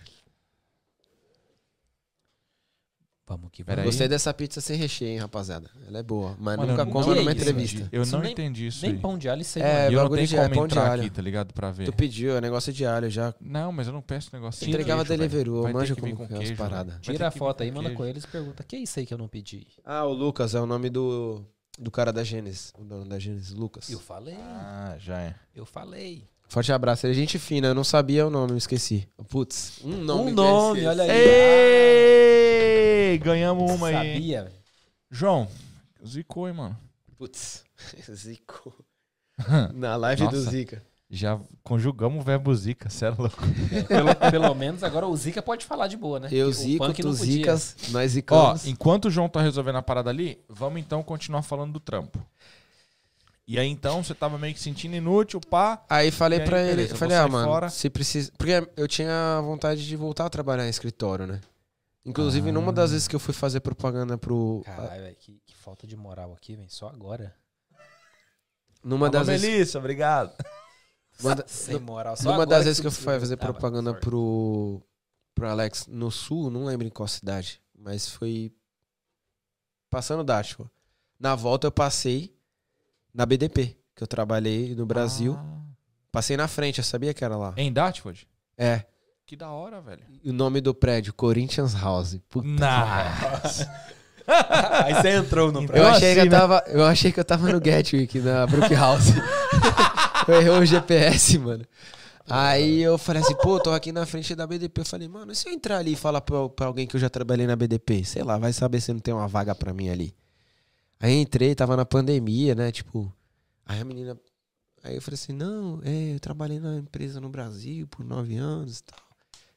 Vamos 3.29 3.49
que 3.51 3.61
aí. 3.67 3.83
Gostei 3.83 4.07
dessa 4.07 4.33
pizza 4.33 4.61
sem 4.61 4.77
recheio, 4.77 5.11
hein, 5.11 5.17
rapaziada. 5.17 5.69
Ela 5.85 5.99
é 5.99 6.03
boa, 6.03 6.33
mas 6.39 6.55
Mano, 6.55 6.71
nunca 6.71 6.85
coma 6.85 6.99
nunca 7.07 7.15
numa 7.19 7.31
isso, 7.33 7.41
entrevista. 7.41 7.89
Eu 7.91 8.03
Isso 8.03 8.11
não 8.13 8.21
nem- 8.21 8.31
entendi 8.31 8.67
isso 8.67 8.81
Nem 8.85 8.95
aí. 8.95 8.99
pão 9.01 9.17
de 9.17 9.27
alho 9.27 9.43
sei 9.43 9.61
É, 9.61 9.65
E 9.89 9.93
eu 9.93 9.97
não 9.97 10.03
bagulho 10.03 10.15
tenho 10.19 10.27
de- 10.29 10.35
como 10.35 10.45
é 10.45 10.49
pão 10.55 10.67
de 10.67 10.73
entrar 10.73 10.91
alho. 10.91 11.01
aqui, 11.01 11.09
tá 11.11 11.21
ligado? 11.21 11.53
Pra 11.53 11.69
ver. 11.71 11.85
Tu 11.85 11.93
pediu, 11.93 12.37
é 12.37 12.41
negócio 12.41 12.71
de 12.71 12.85
alho 12.85 13.09
já. 13.09 13.35
Não, 13.41 13.71
mas 13.73 13.87
eu 13.87 13.91
não 13.93 14.01
peço 14.01 14.29
negócio 14.31 14.63
de 14.65 14.71
Entregava. 14.71 15.03
Deliveroo, 15.03 15.63
Vai 15.63 15.73
manja 15.73 15.93
como 15.95 16.15
com 16.15 16.23
é 16.23 16.25
as 16.25 16.37
queijo, 16.39 16.55
paradas. 16.55 16.93
velho. 16.93 17.05
Vai 17.05 17.15
Tira 17.15 17.27
a 17.27 17.31
foto 17.31 17.63
aí, 17.63 17.71
manda 17.71 17.89
com 17.91 18.05
eles 18.05 18.23
e 18.23 18.27
pergunta: 18.27 18.63
que 18.63 18.75
é 18.77 18.79
isso 18.79 18.97
aí 18.97 19.05
que 19.05 19.13
eu 19.13 19.17
não 19.17 19.27
pedi? 19.27 19.67
Ah, 19.83 20.05
o 20.05 20.13
Lucas 20.13 20.55
é 20.55 20.61
o 20.61 20.65
nome 20.65 20.89
do, 20.89 21.43
do 21.77 21.91
cara 21.91 22.13
da 22.13 22.23
Gênesis. 22.23 22.71
O 22.79 22.83
dono 22.85 23.05
da 23.09 23.19
Gênesis, 23.19 23.51
Lucas. 23.53 23.89
Eu 23.89 23.99
falei, 23.99 24.35
Ah, 24.39 24.95
já 24.97 25.19
é. 25.19 25.35
eu 25.53 25.65
falei. 25.65 26.23
Forte 26.47 26.71
abraço. 26.71 27.05
Ele 27.05 27.13
é 27.13 27.15
gente 27.15 27.37
fina, 27.37 27.67
eu 27.67 27.75
não 27.75 27.83
sabia 27.83 28.25
o 28.25 28.29
nome, 28.29 28.53
eu 28.53 28.57
esqueci. 28.57 29.07
Putz, 29.29 29.79
um 29.83 29.97
nome. 29.97 30.31
um 30.31 30.33
nome, 30.33 30.85
olha 30.85 31.03
aí. 31.03 31.11
Ei! 33.11 33.17
Ganhamos 33.17 33.71
uma 33.71 33.87
aí. 33.87 34.13
Sabia, 34.13 34.43
velho. 34.43 34.55
João, 35.11 35.47
zicou, 36.05 36.47
hein, 36.47 36.53
mano. 36.53 36.77
Putz, 37.17 37.63
Zico. 38.13 38.73
Na 39.73 39.95
live 39.95 40.27
do 40.27 40.37
Nossa. 40.37 40.49
Zica. 40.51 40.83
Já 41.09 41.39
conjugamos 41.63 42.19
o 42.19 42.21
verbo 42.21 42.53
zica, 42.53 42.89
cê 42.89 43.05
é 43.05 43.09
louco. 43.09 43.41
Pelo, 43.87 44.13
pelo 44.29 44.53
menos 44.53 44.83
agora 44.83 45.07
o 45.07 45.15
Zica 45.15 45.41
pode 45.41 45.65
falar 45.65 45.87
de 45.87 45.95
boa, 45.95 46.19
né? 46.19 46.27
Eu 46.29 46.49
o 46.49 46.51
zico, 46.51 46.93
tu 46.93 47.13
zicas, 47.13 47.77
nós 47.91 48.11
Ó, 48.11 48.13
zicamos. 48.13 48.67
enquanto 48.67 49.05
o 49.05 49.09
João 49.09 49.29
tá 49.29 49.41
resolvendo 49.41 49.77
a 49.77 49.81
parada 49.81 50.09
ali, 50.09 50.37
vamos 50.49 50.81
então 50.81 51.01
continuar 51.01 51.43
falando 51.43 51.71
do 51.71 51.79
trampo. 51.79 52.19
E 53.47 53.57
aí 53.57 53.67
então, 53.69 54.03
você 54.03 54.13
tava 54.13 54.37
meio 54.37 54.53
que 54.53 54.59
sentindo 54.59 54.95
inútil, 54.95 55.39
pá. 55.39 55.81
Aí 55.89 56.11
falei 56.11 56.39
aí, 56.41 56.45
pra 56.45 56.61
ele, 56.61 56.75
beleza, 56.75 56.93
eu 56.93 56.97
falei, 56.97 57.15
ah, 57.15 57.27
mano, 57.29 57.47
fora. 57.47 57.69
se 57.69 57.89
precisa. 57.89 58.29
Porque 58.37 58.51
eu 58.75 58.87
tinha 58.89 59.39
vontade 59.41 59.87
de 59.87 59.95
voltar 59.95 60.25
a 60.25 60.29
trabalhar 60.29 60.65
em 60.65 60.69
escritório, 60.69 61.25
né? 61.25 61.39
Inclusive, 62.05 62.49
Ah. 62.49 62.51
numa 62.53 62.73
das 62.73 62.91
vezes 62.91 63.07
que 63.07 63.15
eu 63.15 63.19
fui 63.19 63.33
fazer 63.33 63.61
propaganda 63.61 64.17
pro. 64.17 64.61
Caralho, 64.65 65.01
velho, 65.03 65.15
que, 65.15 65.41
que 65.45 65.55
falta 65.55 65.87
de 65.87 65.95
moral 65.95 66.33
aqui, 66.33 66.55
velho. 66.57 66.69
Só 66.69 66.89
agora. 66.89 67.33
Numa 68.83 69.09
das 69.09 69.27
vezes. 69.27 69.47
Melissa, 69.49 69.79
obrigado. 69.79 70.33
uma 71.21 71.35
da- 71.35 71.45
Sem 71.47 71.79
moral. 71.79 72.15
Só 72.17 72.23
Numa 72.23 72.33
agora 72.43 72.49
das 72.49 72.65
vezes 72.65 72.79
que 72.81 72.87
eu 72.87 72.91
fui 72.91 73.17
fazer 73.19 73.37
propaganda 73.37 73.91
sorry. 73.91 74.01
pro, 74.01 74.81
pro 75.33 75.49
Alex 75.49 75.87
no 75.87 76.11
sul, 76.11 76.49
não 76.49 76.65
lembro 76.65 76.85
em 76.85 76.89
qual 76.91 77.07
cidade, 77.07 77.61
mas 77.77 78.09
foi 78.09 78.53
passando 79.89 80.23
Dashua. 80.23 80.69
Na 81.19 81.33
volta 81.35 81.67
eu 81.67 81.71
passei 81.71 82.36
na 83.17 83.25
BDP, 83.25 83.75
que 83.95 84.03
eu 84.03 84.07
trabalhei 84.07 84.75
no 84.75 84.85
Brasil. 84.85 85.35
Ah. 85.35 85.57
Passei 86.11 86.37
na 86.37 86.47
frente, 86.47 86.77
eu 86.77 86.83
sabia 86.83 87.15
que 87.15 87.25
era 87.25 87.35
lá. 87.35 87.51
Em 87.57 87.73
Dartford? 87.73 88.27
É. 88.55 88.83
Que 89.25 89.35
da 89.35 89.49
hora, 89.49 89.81
velho. 89.81 90.03
E 90.23 90.29
o 90.29 90.33
nome 90.33 90.61
do 90.61 90.73
prédio, 90.73 91.11
Corinthians 91.13 91.73
House. 91.73 92.19
Puta 92.29 92.47
Nossa. 92.47 93.69
Aí 94.85 94.93
você 94.93 95.09
entrou 95.09 95.51
no 95.51 95.63
Eu 95.65 95.87
achei, 95.87 96.13
que 96.13 96.19
eu, 96.19 96.23
assim, 96.23 96.29
tava, 96.29 96.63
eu 96.67 96.85
achei 96.85 97.11
que 97.11 97.19
eu 97.19 97.25
tava 97.25 97.51
no 97.51 97.59
Gatwick, 97.59 98.19
na 98.19 98.45
Brook 98.45 98.73
House. 98.75 99.07
eu 100.27 100.35
errei 100.35 100.49
o 100.51 100.65
GPS, 100.65 101.39
mano. 101.39 101.65
Aí 102.29 102.81
eu 102.81 102.97
falei 102.97 103.23
assim, 103.23 103.35
pô, 103.35 103.59
tô 103.59 103.71
aqui 103.71 103.91
na 103.91 104.05
frente 104.05 104.35
da 104.35 104.45
BDP. 104.45 104.81
Eu 104.81 104.85
falei, 104.85 105.07
mano, 105.07 105.31
e 105.31 105.35
se 105.35 105.49
eu 105.49 105.53
entrar 105.53 105.77
ali 105.77 105.93
e 105.93 105.95
falar 105.95 106.21
pra, 106.21 106.47
pra 106.49 106.67
alguém 106.67 106.85
que 106.85 106.95
eu 106.95 106.99
já 106.99 107.09
trabalhei 107.09 107.47
na 107.47 107.55
BDP? 107.55 108.03
Sei 108.03 108.21
lá, 108.21 108.37
vai 108.37 108.53
saber 108.53 108.79
se 108.79 108.93
não 108.93 108.99
tem 108.99 109.13
uma 109.13 109.27
vaga 109.27 109.55
pra 109.55 109.73
mim 109.73 109.89
ali. 109.89 110.13
Aí 110.99 111.13
entrei, 111.21 111.53
tava 111.55 111.75
na 111.77 111.85
pandemia, 111.85 112.55
né? 112.55 112.71
Tipo, 112.71 113.11
aí 113.65 113.79
a 113.79 113.85
menina. 113.85 114.19
Aí 114.83 114.95
eu 114.95 115.01
falei 115.01 115.15
assim, 115.15 115.33
não, 115.33 115.81
é, 115.83 116.15
eu 116.15 116.19
trabalhei 116.19 116.59
na 116.59 116.77
empresa 116.77 117.19
no 117.19 117.29
Brasil 117.29 117.87
por 117.87 118.05
nove 118.05 118.35
anos 118.37 118.79
e 118.79 118.83
tal. 118.83 118.99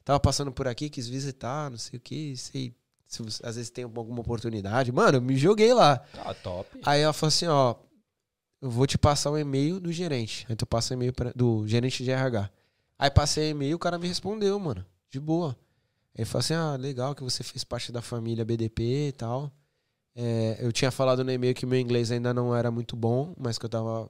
Tava 0.05 0.19
passando 0.19 0.51
por 0.51 0.67
aqui, 0.67 0.89
quis 0.91 1.07
visitar, 1.09 1.71
não 1.71 1.79
sei 1.79 1.99
o 1.99 2.01
que, 2.01 2.37
sei. 2.37 2.75
Se 3.07 3.23
às 3.43 3.57
vezes 3.57 3.71
tem 3.71 3.83
alguma 3.85 4.21
oportunidade. 4.21 4.93
Mano, 4.93 5.19
eu 5.19 5.23
me 5.23 5.37
joguei 5.37 5.75
lá. 5.75 6.01
Ah, 6.25 6.33
top. 6.33 6.81
Aí 6.85 7.01
ela 7.01 7.13
falou 7.13 7.29
assim, 7.29 7.47
ó, 7.47 7.75
eu 8.63 8.71
vou 8.71 8.87
te 8.87 8.97
passar 8.97 9.31
o 9.33 9.39
e-mail 9.39 9.81
do 9.81 9.91
gerente. 9.93 10.47
Aí 10.49 10.55
tu 10.55 10.65
passa 10.65 10.95
o 10.95 10.97
e-mail 10.97 11.13
pra- 11.13 11.33
do 11.35 11.67
gerente 11.67 12.05
de 12.05 12.11
RH. 12.13 12.49
Aí 12.97 13.11
passei 13.11 13.49
o 13.49 13.51
e-mail, 13.51 13.75
o 13.77 13.79
cara 13.81 13.99
me 13.99 14.07
respondeu, 14.07 14.59
mano, 14.61 14.85
de 15.11 15.19
boa. 15.19 15.57
Ele 16.15 16.25
falou 16.25 16.41
assim, 16.41 16.55
ah, 16.55 16.77
legal 16.77 17.15
que 17.15 17.23
você 17.25 17.43
fez 17.43 17.65
parte 17.65 17.91
da 17.91 18.01
família 18.01 18.45
BDP 18.45 19.09
e 19.09 19.13
tal. 19.13 19.51
É, 20.23 20.59
eu 20.61 20.71
tinha 20.71 20.91
falado 20.91 21.25
no 21.25 21.33
e-mail 21.33 21.55
que 21.55 21.65
meu 21.65 21.79
inglês 21.81 22.11
ainda 22.11 22.35
não 22.35 22.55
era 22.55 22.71
muito 22.71 22.95
bom, 22.95 23.35
mas 23.39 23.57
que 23.57 23.65
eu 23.65 23.71
tava 23.71 24.07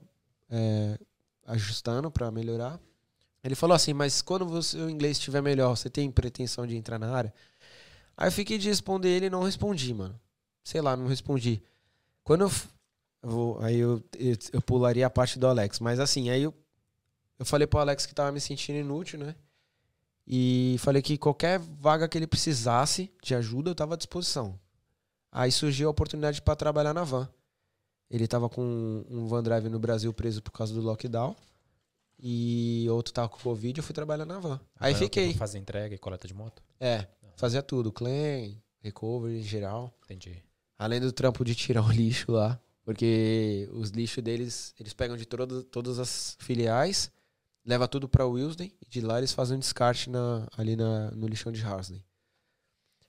é, 0.49 0.99
ajustando 1.47 2.11
pra 2.11 2.29
melhorar. 2.29 2.77
Ele 3.43 3.55
falou 3.55 3.75
assim, 3.75 3.93
mas 3.93 4.21
quando 4.21 4.45
você- 4.45 4.77
o 4.77 4.89
inglês 4.89 5.17
estiver 5.17 5.41
melhor, 5.41 5.77
você 5.77 5.89
tem 5.89 6.11
pretensão 6.11 6.67
de 6.67 6.75
entrar 6.75 6.99
na 6.99 7.11
área? 7.15 7.33
Aí 8.17 8.27
eu 8.27 8.31
fiquei 8.31 8.57
de 8.57 8.67
responder 8.69 9.09
ele 9.09 9.27
e 9.27 9.29
não 9.29 9.43
respondi, 9.43 9.93
mano. 9.93 10.19
Sei 10.63 10.81
lá, 10.81 10.97
não 10.97 11.07
respondi. 11.07 11.63
Quando 12.23 12.41
eu 12.43 12.51
vou, 13.23 13.59
aí 13.63 13.77
eu, 13.79 14.03
eu, 14.19 14.35
eu 14.53 14.61
pularia 14.61 15.07
a 15.07 15.09
parte 15.09 15.39
do 15.39 15.47
Alex, 15.47 15.79
mas 15.79 15.99
assim, 15.99 16.29
aí 16.29 16.43
eu, 16.43 16.53
eu 17.39 17.45
falei 17.45 17.67
pro 17.67 17.79
Alex 17.79 18.05
que 18.05 18.15
tava 18.15 18.31
me 18.31 18.41
sentindo 18.41 18.77
inútil, 18.79 19.19
né? 19.19 19.35
E 20.27 20.75
falei 20.79 21.01
que 21.01 21.17
qualquer 21.17 21.59
vaga 21.59 22.07
que 22.07 22.17
ele 22.17 22.27
precisasse 22.27 23.11
de 23.23 23.35
ajuda, 23.35 23.71
eu 23.71 23.75
tava 23.75 23.95
à 23.95 23.97
disposição. 23.97 24.59
Aí 25.31 25.51
surgiu 25.51 25.87
a 25.87 25.91
oportunidade 25.91 26.41
para 26.41 26.55
trabalhar 26.55 26.93
na 26.93 27.03
van. 27.03 27.29
Ele 28.09 28.27
tava 28.27 28.49
com 28.49 29.05
um 29.09 29.27
van 29.27 29.41
drive 29.41 29.69
no 29.69 29.79
Brasil 29.79 30.13
preso 30.13 30.41
por 30.41 30.51
causa 30.51 30.73
do 30.73 30.81
lockdown. 30.81 31.35
E 32.19 32.85
outro 32.89 33.13
tava 33.13 33.29
com 33.29 33.39
Covid, 33.39 33.79
eu 33.79 33.83
fui 33.83 33.95
trabalhar 33.95 34.25
na 34.25 34.39
van. 34.39 34.59
Aí 34.79 34.93
eu 34.93 34.97
fiquei. 34.97 35.33
Fazer 35.33 35.57
entrega 35.57 35.95
e 35.95 35.97
coleta 35.97 36.27
de 36.27 36.33
moto? 36.33 36.61
É, 36.79 37.07
fazia 37.35 37.63
tudo. 37.63 37.91
Claim, 37.91 38.61
recovery 38.81 39.39
em 39.39 39.43
geral. 39.43 39.91
Entendi. 40.03 40.43
Além 40.77 40.99
do 40.99 41.11
trampo 41.11 41.43
de 41.45 41.55
tirar 41.55 41.83
o 41.87 41.91
lixo 41.91 42.31
lá. 42.31 42.59
Porque 42.83 43.69
os 43.71 43.89
lixos 43.91 44.23
deles, 44.23 44.73
eles 44.79 44.93
pegam 44.93 45.15
de 45.15 45.25
todo, 45.25 45.63
todas 45.63 45.99
as 45.99 46.35
filiais, 46.39 47.11
leva 47.65 47.87
tudo 47.87 48.09
pra 48.09 48.25
Wilsden 48.25 48.73
e 48.81 48.89
de 48.89 49.01
lá 49.01 49.19
eles 49.19 49.31
fazem 49.31 49.55
um 49.55 49.59
descarte 49.59 50.09
na, 50.09 50.47
ali 50.57 50.75
na, 50.75 51.11
no 51.11 51.27
lixão 51.27 51.51
de 51.51 51.63
Harsley. 51.63 52.03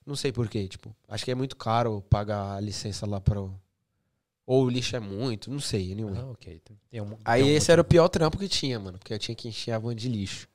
Não 0.04 0.16
sei 0.16 0.32
porquê, 0.32 0.66
tipo, 0.66 0.94
acho 1.08 1.24
que 1.24 1.30
é 1.30 1.34
muito 1.34 1.56
caro 1.56 2.02
pagar 2.10 2.56
a 2.56 2.60
licença 2.60 3.06
lá 3.06 3.20
para 3.20 3.40
Ou 3.40 4.64
o 4.64 4.68
lixo 4.68 4.96
é 4.96 5.00
muito, 5.00 5.50
não 5.50 5.60
sei, 5.60 5.92
anyway. 5.92 6.18
Ah, 6.18 6.26
ok. 6.30 6.58
Tem- 6.64 6.80
tem 6.90 7.00
um- 7.00 7.16
Aí 7.24 7.42
tem 7.44 7.52
um 7.52 7.56
esse 7.56 7.70
era 7.70 7.80
o 7.80 7.84
pior 7.84 8.08
trampo 8.08 8.36
que 8.36 8.48
tinha, 8.48 8.78
mano. 8.80 8.98
Porque 8.98 9.14
eu 9.14 9.18
tinha 9.18 9.34
que 9.36 9.46
encher 9.48 9.70
a 9.72 9.78
van 9.78 9.94
de 9.94 10.08
lixo. 10.08 10.48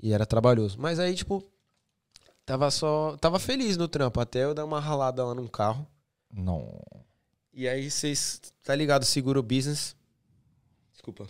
E 0.00 0.12
era 0.12 0.24
trabalhoso. 0.24 0.78
Mas 0.78 1.00
aí, 1.00 1.12
tipo, 1.16 1.44
tava 2.46 2.70
só. 2.70 3.16
Tava 3.16 3.40
feliz 3.40 3.76
no 3.76 3.88
trampo. 3.88 4.20
Até 4.20 4.44
eu 4.44 4.54
dar 4.54 4.64
uma 4.64 4.78
ralada 4.78 5.24
lá 5.24 5.34
num 5.34 5.48
carro. 5.48 5.84
Não. 6.32 6.80
E 7.52 7.66
aí 7.68 7.90
vocês. 7.90 8.40
Tá 8.62 8.76
ligado? 8.76 9.04
Seguro 9.04 9.42
business. 9.42 9.96
Desculpa. 10.92 11.26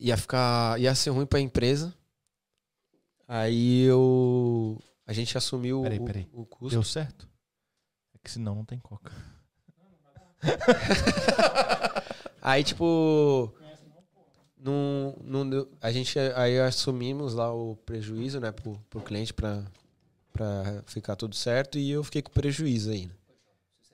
Ia 0.00 0.16
ficar. 0.16 0.80
Ia 0.80 0.92
ser 0.96 1.10
ruim 1.10 1.26
pra 1.26 1.38
empresa. 1.38 1.94
Aí 3.28 3.82
eu. 3.84 4.82
A 5.06 5.12
gente 5.12 5.36
assumiu 5.36 5.82
Peraí, 5.82 5.98
o, 5.98 6.04
peraí. 6.04 6.28
o 6.32 6.46
custo. 6.46 6.70
Deu 6.70 6.82
certo? 6.82 7.28
É 8.14 8.18
que 8.22 8.30
senão 8.30 8.54
não 8.54 8.64
tem 8.64 8.78
coca. 8.78 9.12
Aí, 12.40 12.62
tipo. 12.62 13.54
Não, 14.58 15.16
não 15.22 15.68
a 15.80 15.92
gente 15.92 16.18
aí 16.18 16.58
assumimos 16.58 17.34
lá 17.34 17.52
o 17.52 17.76
prejuízo, 17.76 18.40
né, 18.40 18.50
pro, 18.50 18.78
pro 18.88 19.02
cliente 19.02 19.34
pra, 19.34 19.62
pra 20.32 20.82
ficar 20.86 21.16
tudo 21.16 21.34
certo 21.34 21.78
e 21.78 21.90
eu 21.90 22.02
fiquei 22.02 22.22
com 22.22 22.30
prejuízo 22.30 22.90
aí. 22.90 23.10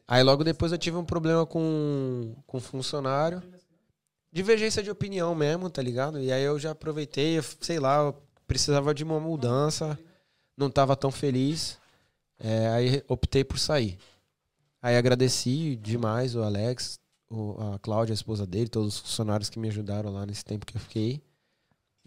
Aí 0.07 0.23
logo 0.23 0.45
depois 0.45 0.71
eu 0.71 0.79
tive 0.79 0.97
um 0.97 1.05
problema 1.05 1.45
com, 1.45 2.37
com 2.47 2.59
um 2.59 2.61
funcionário. 2.61 3.43
Divergência 4.33 4.81
de 4.81 4.93
opinião 4.93 5.35
mesmo, 5.35 5.69
tá 5.69 5.83
ligado? 5.83 6.21
E 6.21 6.31
aí 6.31 6.45
eu 6.45 6.57
já 6.57 6.71
aproveitei, 6.71 7.41
sei 7.61 7.81
lá, 7.81 8.05
eu 8.05 8.23
precisava 8.47 8.95
de 8.95 9.03
uma 9.03 9.19
mudança, 9.19 9.99
não 10.61 10.71
tava 10.71 10.95
tão 10.95 11.11
feliz. 11.11 11.79
É, 12.39 12.69
aí 12.69 13.03
optei 13.09 13.43
por 13.45 13.59
sair. 13.59 13.99
Aí 14.81 14.97
agradeci 14.97 15.77
demais 15.77 16.35
o 16.35 16.43
Alex, 16.43 16.99
o- 17.31 17.57
a 17.75 17.79
Cláudia, 17.81 18.13
a 18.13 18.15
esposa 18.15 18.47
dele, 18.47 18.69
todos 18.69 18.95
os 18.95 19.01
funcionários 19.01 19.51
que 19.51 19.59
me 19.59 19.69
ajudaram 19.69 20.11
lá 20.13 20.25
nesse 20.25 20.45
tempo 20.45 20.65
que 20.65 20.77
eu 20.77 20.81
fiquei. 20.81 21.21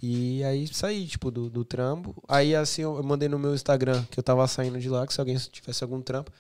E 0.02 0.44
aí 0.44 0.68
saí, 0.68 1.06
tipo, 1.08 1.30
do, 1.30 1.50
do 1.50 1.64
trampo. 1.64 2.16
Aí 2.28 2.56
assim, 2.56 2.82
eu 2.82 2.98
eu 2.98 3.04
mandei 3.04 3.30
no 3.30 3.38
meu 3.38 3.54
Instagram 3.54 4.04
que 4.10 4.20
eu 4.20 4.24
tava 4.24 4.48
saindo 4.48 4.80
de 4.80 4.90
lá, 4.90 5.06
que 5.06 5.14
se 5.14 5.20
alguém 5.20 5.38
tivesse 5.38 5.84
algum 5.84 6.02
trampo. 6.02 6.32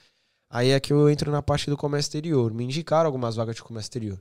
Aí 0.49 0.69
é 0.71 0.79
que 0.79 0.91
eu 0.93 1.09
entro 1.09 1.31
na 1.31 1.41
parte 1.41 1.69
do 1.69 1.77
comércio 1.77 2.07
exterior. 2.09 2.53
Me 2.53 2.63
indicaram 2.63 3.05
algumas 3.07 3.35
vagas 3.35 3.55
de 3.55 3.63
comércio 3.63 3.87
exterior. 3.87 4.19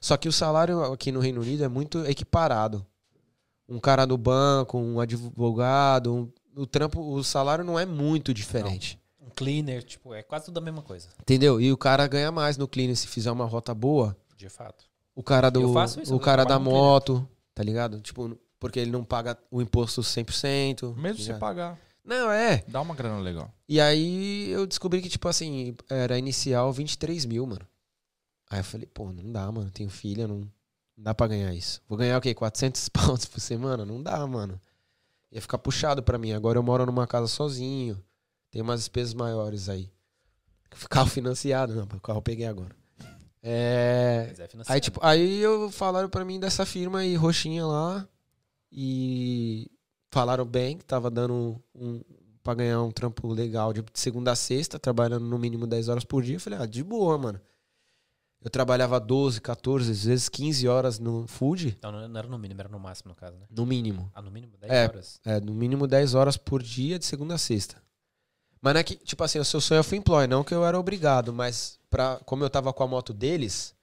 Só 0.00 0.16
que 0.16 0.28
o 0.28 0.32
salário 0.32 0.82
aqui 0.92 1.10
no 1.12 1.20
Reino 1.20 1.40
Unido 1.40 1.64
é 1.64 1.68
muito 1.68 2.04
equiparado. 2.04 2.84
Um 3.68 3.78
cara 3.78 4.04
do 4.06 4.16
banco, 4.18 4.76
um 4.78 4.98
advogado, 5.00 6.14
um- 6.14 6.32
o 6.58 6.66
trampo, 6.66 7.00
o 7.00 7.22
salário 7.22 7.64
não 7.64 7.78
é 7.78 7.86
muito 7.86 8.34
diferente. 8.34 8.98
Um 9.20 9.30
cleaner, 9.30 9.82
tipo, 9.82 10.12
é 10.12 10.22
quase 10.22 10.46
tudo 10.46 10.58
a 10.58 10.60
mesma 10.60 10.82
coisa. 10.82 11.08
Entendeu? 11.20 11.60
E 11.60 11.72
o 11.72 11.76
cara 11.76 12.06
ganha 12.06 12.32
mais 12.32 12.56
no 12.56 12.66
cleaner 12.66 12.96
se 12.96 13.06
fizer 13.06 13.30
uma 13.30 13.44
rota 13.44 13.72
boa. 13.72 14.16
De 14.36 14.48
fato. 14.48 14.84
O 15.14 15.22
cara 15.22 15.50
do 15.50 15.60
isso, 15.82 16.14
o 16.14 16.20
cara 16.20 16.44
da 16.44 16.58
moto, 16.58 17.28
tá 17.54 17.62
ligado? 17.62 18.00
Tipo, 18.00 18.38
porque 18.58 18.78
ele 18.78 18.90
não 18.90 19.04
paga 19.04 19.38
o 19.50 19.60
imposto 19.60 20.00
100%. 20.00 20.94
Mesmo 20.96 21.02
tá 21.02 21.14
se 21.14 21.22
ligado? 21.22 21.40
pagar. 21.40 21.78
Não, 22.04 22.30
é. 22.30 22.64
Dá 22.68 22.80
uma 22.80 22.94
grana 22.94 23.18
legal. 23.18 23.52
E 23.68 23.80
aí 23.80 24.48
eu 24.50 24.66
descobri 24.66 25.02
que, 25.02 25.08
tipo 25.08 25.28
assim, 25.28 25.76
era 25.90 26.18
inicial 26.18 26.72
23 26.72 27.24
mil, 27.26 27.46
mano. 27.46 27.66
Aí 28.50 28.60
eu 28.60 28.64
falei, 28.64 28.86
pô, 28.86 29.12
não 29.12 29.30
dá, 29.30 29.50
mano. 29.52 29.70
Tenho 29.70 29.90
filha, 29.90 30.26
não, 30.26 30.38
não 30.38 30.48
dá 30.96 31.14
pra 31.14 31.26
ganhar 31.26 31.52
isso. 31.52 31.82
Vou 31.88 31.98
ganhar 31.98 32.16
o 32.16 32.20
quê? 32.20 32.34
400 32.34 32.88
pounds 32.90 33.26
por 33.26 33.40
semana? 33.40 33.84
Não 33.84 34.02
dá, 34.02 34.26
mano. 34.26 34.58
Ia 35.30 35.40
ficar 35.40 35.58
puxado 35.58 36.02
pra 36.02 36.18
mim. 36.18 36.32
Agora 36.32 36.58
eu 36.58 36.62
moro 36.62 36.86
numa 36.86 37.06
casa 37.06 37.26
sozinho. 37.26 38.02
Tem 38.50 38.62
umas 38.62 38.80
despesas 38.80 39.14
maiores 39.14 39.68
aí. 39.68 39.90
Carro 40.88 41.08
financiado, 41.10 41.74
não, 41.74 41.84
o 41.84 42.00
carro 42.00 42.18
eu 42.18 42.22
peguei 42.22 42.46
agora. 42.46 42.74
É. 43.42 44.32
É. 44.38 44.46
Aí, 44.66 44.80
tipo, 44.80 44.98
aí 45.02 45.40
eu 45.40 45.70
falaram 45.70 46.08
pra 46.08 46.24
mim 46.24 46.40
dessa 46.40 46.66
firma 46.66 47.00
aí, 47.00 47.14
roxinha 47.14 47.66
lá. 47.66 48.08
E 48.70 49.70
falaram 50.10 50.44
bem 50.44 50.76
que 50.76 50.84
tava 50.84 51.10
dando 51.10 51.62
um, 51.74 52.02
pra 52.42 52.54
ganhar 52.54 52.82
um 52.82 52.90
trampo 52.90 53.28
legal 53.28 53.72
de 53.72 53.84
segunda 53.94 54.32
a 54.32 54.36
sexta, 54.36 54.78
trabalhando 54.78 55.24
no 55.24 55.38
mínimo 55.38 55.66
10 55.66 55.88
horas 55.88 56.04
por 56.04 56.22
dia. 56.22 56.36
Eu 56.36 56.40
falei, 56.40 56.58
ah, 56.58 56.66
de 56.66 56.82
boa, 56.82 57.16
mano. 57.16 57.40
Eu 58.40 58.50
trabalhava 58.50 59.00
12, 59.00 59.40
14, 59.40 59.90
às 59.90 60.04
vezes 60.04 60.28
15 60.28 60.68
horas 60.68 60.98
no 61.00 61.26
food, 61.26 61.74
Então 61.78 61.90
não 61.90 62.08
não 62.08 62.18
era 62.18 62.28
no 62.28 62.38
mínimo, 62.38 62.60
era 62.60 62.68
no 62.68 62.78
máximo, 62.78 63.08
no 63.10 63.14
caso, 63.16 63.36
né? 63.36 63.46
no 63.50 63.66
mínimo. 63.66 64.10
Ah, 64.14 64.22
no 64.22 64.30
mínimo 64.30 64.56
10 64.58 64.72
É. 64.72 64.84
horas. 64.86 65.20
É, 65.24 65.40
no 65.40 65.52
mínimo 65.52 65.86
10 65.88 66.14
horas 66.14 66.36
por 66.36 66.62
dia, 66.62 66.98
de 66.98 67.04
segunda 67.04 67.34
a 67.34 67.38
sexta. 67.38 67.82
Mas 68.60 68.74
não 68.74 68.80
é 68.80 68.84
que, 68.84 68.94
tipo 68.96 69.22
assim, 69.24 69.38
o 69.38 69.44
seu 69.44 69.60
sonho 69.60 69.80
é 69.80 69.82
full 69.82 69.98
employ, 69.98 70.26
não 70.26 70.44
que 70.44 70.54
eu 70.54 70.64
era 70.64 70.78
obrigado, 70.78 71.32
mas 71.32 71.78
pra, 71.90 72.20
como 72.24 72.44
eu 72.44 72.50
tava 72.50 72.72
com 72.72 72.82
a 72.82 72.86
moto 72.86 73.12
deles 73.12 73.74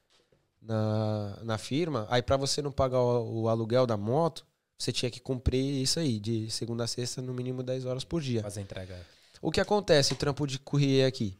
na, 0.61 1.37
na 1.43 1.57
firma, 1.57 2.07
aí 2.09 2.21
pra 2.21 2.37
você 2.37 2.61
não 2.61 2.71
pagar 2.71 2.99
o, 3.01 3.43
o 3.43 3.49
aluguel 3.49 3.85
da 3.85 3.97
moto, 3.97 4.45
você 4.77 4.91
tinha 4.91 5.09
que 5.11 5.19
cumprir 5.19 5.81
isso 5.81 5.99
aí, 5.99 6.19
de 6.19 6.49
segunda 6.49 6.83
a 6.83 6.87
sexta, 6.87 7.21
no 7.21 7.33
mínimo 7.33 7.61
10 7.63 7.85
horas 7.85 8.03
por 8.03 8.21
dia. 8.21 8.41
Fazer 8.41 8.61
entrega. 8.61 8.95
O 9.41 9.51
que 9.51 9.59
acontece, 9.61 10.13
o 10.13 10.15
trampo 10.17 10.45
de 10.47 10.59
courrier 10.59 11.07
aqui? 11.07 11.37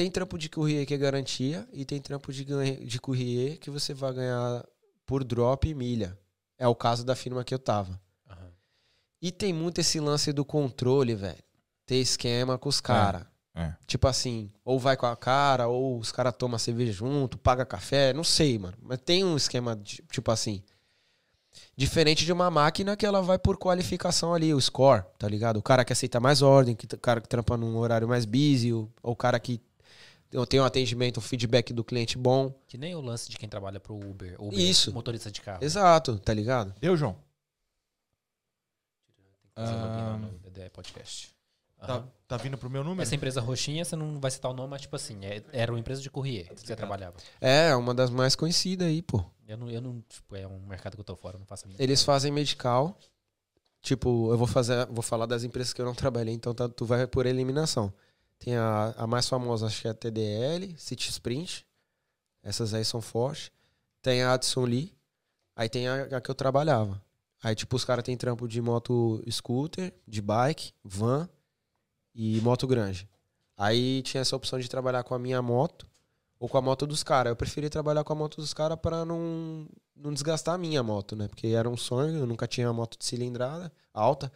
Tem 0.00 0.10
trampo 0.10 0.38
de 0.38 0.48
courrier 0.48 0.86
que 0.86 0.94
é 0.94 0.96
garantia 0.96 1.68
e 1.74 1.84
tem 1.84 2.00
trampo 2.00 2.32
de, 2.32 2.42
de 2.86 2.98
courrier 2.98 3.58
que 3.58 3.68
você 3.68 3.92
vai 3.92 4.14
ganhar 4.14 4.64
por 5.04 5.22
drop 5.22 5.68
e 5.68 5.74
milha. 5.74 6.18
É 6.56 6.66
o 6.66 6.74
caso 6.74 7.04
da 7.04 7.14
firma 7.14 7.44
que 7.44 7.52
eu 7.52 7.58
tava. 7.58 8.00
Aham. 8.26 8.50
E 9.20 9.30
tem 9.30 9.52
muito 9.52 9.78
esse 9.78 10.00
lance 10.00 10.32
do 10.32 10.42
controle, 10.42 11.14
velho. 11.14 11.36
Ter 11.84 11.96
esquema 11.96 12.56
com 12.56 12.70
os 12.70 12.80
caras. 12.80 13.26
é. 13.54 13.74
Tipo 13.86 14.08
assim, 14.08 14.50
ou 14.64 14.78
vai 14.78 14.96
com 14.96 15.04
a 15.04 15.14
cara, 15.14 15.68
ou 15.68 15.98
os 15.98 16.10
caras 16.10 16.34
tomam 16.34 16.58
cerveja 16.58 16.92
junto, 16.92 17.36
paga 17.36 17.66
café, 17.66 18.14
não 18.14 18.24
sei, 18.24 18.58
mano. 18.58 18.78
Mas 18.80 19.02
tem 19.04 19.22
um 19.22 19.36
esquema, 19.36 19.76
de- 19.76 20.02
tipo 20.10 20.30
assim. 20.30 20.62
Diferente 21.76 22.24
de 22.24 22.32
uma 22.32 22.50
máquina 22.50 22.96
que 22.96 23.04
ela 23.04 23.20
vai 23.20 23.38
por 23.38 23.58
qualificação 23.58 24.32
ali, 24.32 24.54
o 24.54 24.60
score, 24.62 25.04
tá 25.18 25.28
ligado? 25.28 25.58
O 25.58 25.62
cara 25.62 25.84
que 25.84 25.92
aceita 25.92 26.18
mais 26.18 26.40
ordem, 26.40 26.74
que, 26.74 26.86
o 26.86 26.98
cara 26.98 27.20
que 27.20 27.28
trampa 27.28 27.54
num 27.58 27.76
horário 27.76 28.08
mais 28.08 28.24
busy, 28.24 28.72
o, 28.72 28.90
ou 29.02 29.12
o 29.12 29.16
cara 29.16 29.38
que 29.38 29.60
tem 30.48 30.60
um 30.60 30.64
atendimento, 30.64 31.18
um 31.18 31.22
feedback 31.22 31.72
do 31.72 31.82
cliente 31.82 32.16
bom. 32.16 32.54
Que 32.66 32.78
nem 32.78 32.94
o 32.94 33.00
lance 33.00 33.28
de 33.28 33.36
quem 33.36 33.48
trabalha 33.48 33.80
pro 33.80 33.94
Uber. 33.94 34.36
Uber 34.40 34.58
Isso. 34.58 34.92
Motorista 34.92 35.30
de 35.30 35.40
carro. 35.40 35.62
Exato, 35.64 36.18
tá 36.18 36.32
ligado? 36.32 36.74
Deu, 36.80 36.96
João? 36.96 37.16
Ah. 39.56 40.16
no 40.18 40.70
Podcast. 40.70 41.30
Tá, 41.78 42.04
tá 42.28 42.36
vindo 42.36 42.58
pro 42.58 42.68
meu 42.68 42.84
número? 42.84 43.02
Essa 43.02 43.14
empresa 43.14 43.40
roxinha, 43.40 43.84
você 43.84 43.96
não 43.96 44.20
vai 44.20 44.30
citar 44.30 44.50
o 44.50 44.54
nome, 44.54 44.68
mas 44.68 44.82
tipo 44.82 44.94
assim, 44.96 45.24
é- 45.24 45.42
era 45.50 45.72
uma 45.72 45.80
empresa 45.80 46.02
de 46.02 46.10
courrier 46.10 46.52
que 46.54 46.60
você 46.66 46.76
trabalhava. 46.76 47.16
É, 47.40 47.74
uma 47.74 47.94
das 47.94 48.10
mais 48.10 48.36
conhecidas 48.36 48.86
aí, 48.86 49.00
pô. 49.00 49.24
Eu 49.48 49.56
não, 49.56 49.70
eu 49.70 49.80
não, 49.80 50.00
tipo, 50.08 50.36
é 50.36 50.46
um 50.46 50.60
mercado 50.66 50.94
que 50.94 51.00
eu 51.00 51.04
tô 51.04 51.16
fora, 51.16 51.36
eu 51.36 51.40
não 51.40 51.46
faço 51.46 51.64
a 51.64 51.68
mínima. 51.68 51.82
Eles 51.82 52.02
fazem 52.02 52.30
medical. 52.30 52.96
Tipo, 53.82 54.30
eu 54.30 54.36
vou 54.36 54.46
fazer, 54.46 54.86
vou 54.86 55.02
falar 55.02 55.24
das 55.24 55.42
empresas 55.42 55.72
que 55.72 55.80
eu 55.80 55.86
não 55.86 55.94
trabalhei, 55.94 56.34
então 56.34 56.54
tá- 56.54 56.68
tu 56.68 56.84
vai 56.84 57.06
por 57.06 57.24
eliminação. 57.24 57.92
Tem 58.40 58.56
a, 58.56 58.94
a 58.96 59.06
mais 59.06 59.28
famosa, 59.28 59.66
acho 59.66 59.82
que 59.82 59.86
é 59.86 59.90
a 59.90 59.94
TDL, 59.94 60.74
City 60.78 61.10
Sprint. 61.10 61.66
Essas 62.42 62.74
aí 62.74 62.84
são 62.84 63.00
fortes. 63.00 63.52
Tem 64.02 64.22
a 64.22 64.32
Addison 64.32 64.64
Lee. 64.64 64.96
Aí 65.54 65.68
tem 65.68 65.86
a, 65.86 66.04
a 66.16 66.20
que 66.20 66.30
eu 66.30 66.34
trabalhava. 66.34 67.00
Aí, 67.42 67.54
tipo, 67.54 67.76
os 67.76 67.84
caras 67.84 68.02
têm 68.02 68.16
trampo 68.16 68.48
de 68.48 68.60
moto 68.60 69.22
scooter, 69.30 69.92
de 70.08 70.22
bike, 70.22 70.72
van 70.82 71.28
e 72.14 72.40
moto 72.40 72.66
grande. 72.66 73.08
Aí 73.56 74.02
tinha 74.02 74.22
essa 74.22 74.34
opção 74.34 74.58
de 74.58 74.68
trabalhar 74.68 75.04
com 75.04 75.14
a 75.14 75.18
minha 75.18 75.42
moto 75.42 75.86
ou 76.38 76.48
com 76.48 76.56
a 76.56 76.62
moto 76.62 76.86
dos 76.86 77.02
caras. 77.02 77.30
Eu 77.30 77.36
preferi 77.36 77.68
trabalhar 77.68 78.04
com 78.04 78.12
a 78.14 78.16
moto 78.16 78.36
dos 78.36 78.54
caras 78.54 78.78
para 78.80 79.04
não, 79.04 79.68
não 79.94 80.14
desgastar 80.14 80.54
a 80.54 80.58
minha 80.58 80.82
moto, 80.82 81.14
né? 81.14 81.28
Porque 81.28 81.48
era 81.48 81.68
um 81.68 81.76
sonho, 81.76 82.20
eu 82.20 82.26
nunca 82.26 82.46
tinha 82.46 82.72
moto 82.72 82.98
de 82.98 83.04
cilindrada 83.04 83.70
alta. 83.92 84.32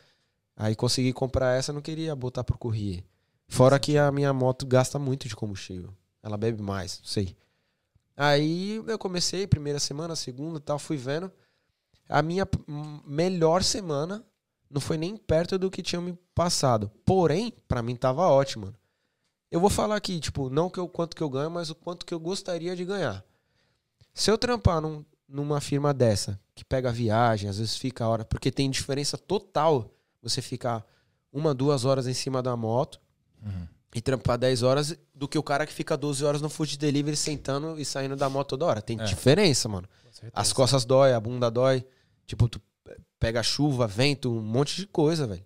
Aí 0.55 0.77
consegui 0.77 1.13
comprar 1.15 1.57
essa, 1.57 1.73
não 1.73 1.81
queria 1.81 2.15
botar 2.15 2.45
pro 2.45 2.59
correr. 2.59 3.03
Fora 3.49 3.79
que 3.79 3.97
a 3.99 4.11
minha 4.11 4.33
moto 4.33 4.67
gasta 4.67 4.99
muito 4.99 5.29
de 5.29 5.37
combustível. 5.37 5.95
Ela 6.23 6.37
bebe 6.37 6.63
mais, 6.63 6.99
não 7.01 7.07
sei. 7.07 7.37
Aí 8.17 8.77
eu 8.87 8.99
comecei, 8.99 9.47
primeira 9.47 9.79
semana, 9.79 10.17
segunda 10.17 10.61
tal, 10.61 10.79
fui 10.79 10.97
vendo. 10.97 11.31
A 12.09 12.23
minha 12.23 12.47
melhor 13.07 13.63
semana 13.63 14.25
não 14.71 14.81
foi 14.81 14.97
nem 14.97 15.17
perto 15.17 15.59
do 15.59 15.71
que 15.71 15.83
tinha 15.83 16.01
me 16.01 16.13
passado. 16.35 16.91
Porém, 17.05 17.53
pra 17.69 17.83
mim 17.83 17.97
tava 17.97 18.27
ótimo. 18.29 18.75
Eu 19.51 19.61
vou 19.61 19.71
falar 19.71 19.97
aqui, 19.97 20.19
tipo, 20.19 20.51
não 20.51 20.69
que 20.69 20.79
eu, 20.81 20.89
quanto 20.89 21.15
que 21.15 21.23
eu 21.23 21.31
ganho, 21.31 21.51
mas 21.51 21.71
o 21.71 21.75
quanto 21.75 22.05
que 22.05 22.13
eu 22.13 22.19
gostaria 22.21 22.75
de 22.75 22.85
ganhar. 22.85 23.25
Se 24.13 24.31
eu 24.31 24.39
trampar 24.39 24.81
num- 24.81 25.05
numa 25.29 25.61
firma 25.61 25.95
dessa, 25.95 26.41
que 26.55 26.65
pega 26.65 26.91
viagem, 26.93 27.49
às 27.49 27.59
vezes 27.59 27.77
fica 27.77 28.05
a 28.05 28.09
hora, 28.09 28.25
porque 28.25 28.51
tem 28.51 28.71
diferença 28.71 29.17
total 29.17 29.91
você 30.23 30.41
ficar 30.43 30.85
uma, 31.33 31.55
duas 31.55 31.85
horas 31.85 32.07
em 32.07 32.15
cima 32.15 32.43
da 32.43 32.57
moto 32.57 33.01
e 33.95 34.01
trampar 34.01 34.37
10 34.39 34.63
horas 34.63 34.97
do 35.15 35.29
que 35.29 35.39
o 35.39 35.43
cara 35.43 35.65
que 35.67 35.73
fica 35.73 35.97
12 35.97 36.25
horas 36.25 36.41
no 36.43 36.49
food 36.51 36.77
delivery 36.77 37.17
sentando 37.17 37.79
e 37.79 37.85
saindo 37.85 38.17
da 38.17 38.29
moto 38.29 38.49
toda 38.51 38.65
hora. 38.67 38.83
Tem 38.83 39.01
É. 39.01 39.05
diferença, 39.05 39.69
mano. 39.69 39.89
As 40.33 40.53
costas 40.53 40.85
dói, 40.85 41.13
a 41.13 41.21
bunda 41.21 41.51
dói. 41.51 41.87
Tipo, 42.27 42.49
tu 42.49 42.61
pega 43.21 43.43
chuva, 43.43 43.87
vento, 43.87 44.31
um 44.33 44.41
monte 44.43 44.77
de 44.77 44.87
coisa, 44.87 45.27
velho. 45.27 45.45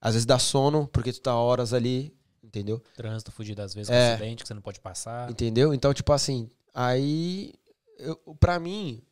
Às 0.00 0.14
vezes 0.14 0.26
dá 0.26 0.38
sono, 0.38 0.86
porque 0.88 1.12
tu 1.12 1.20
tá 1.20 1.34
horas 1.36 1.72
ali, 1.72 2.16
entendeu? 2.42 2.82
Trânsito 2.96 3.30
fugido 3.30 3.60
às 3.62 3.74
vezes 3.74 3.90
É. 3.90 4.08
com 4.08 4.14
acidente 4.14 4.42
que 4.42 4.48
você 4.48 4.54
não 4.54 4.62
pode 4.62 4.80
passar. 4.80 5.30
Entendeu? 5.30 5.72
Então, 5.74 5.92
tipo 5.94 6.12
assim, 6.12 6.50
aí, 6.74 7.52
eu, 7.98 8.16
pra 8.40 8.58
mim, 8.58 9.02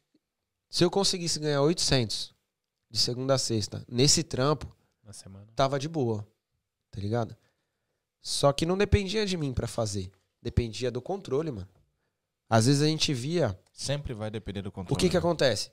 se 0.68 0.82
eu 0.84 0.90
conseguisse 0.90 1.38
ganhar 1.38 1.60
800 1.62 2.34
de 2.90 2.98
segunda 2.98 3.34
a 3.34 3.38
sexta 3.38 3.84
nesse 3.88 4.22
trampo, 4.22 4.74
Na 5.04 5.12
semana. 5.12 5.46
tava 5.54 5.78
de 5.78 5.88
boa, 5.88 6.26
tá 6.90 7.00
ligado? 7.00 7.36
Só 8.20 8.52
que 8.52 8.66
não 8.66 8.76
dependia 8.76 9.24
de 9.24 9.36
mim 9.36 9.52
pra 9.52 9.66
fazer. 9.66 10.10
Dependia 10.42 10.90
do 10.90 11.00
controle, 11.00 11.50
mano. 11.50 11.68
Às 12.48 12.66
vezes 12.66 12.82
a 12.82 12.86
gente 12.86 13.14
via 13.14 13.58
Sempre 13.72 14.12
vai 14.12 14.30
depender 14.30 14.60
do 14.60 14.70
controle. 14.70 14.94
O 14.94 14.98
que 14.98 15.08
que 15.08 15.14
né? 15.14 15.18
acontece? 15.18 15.70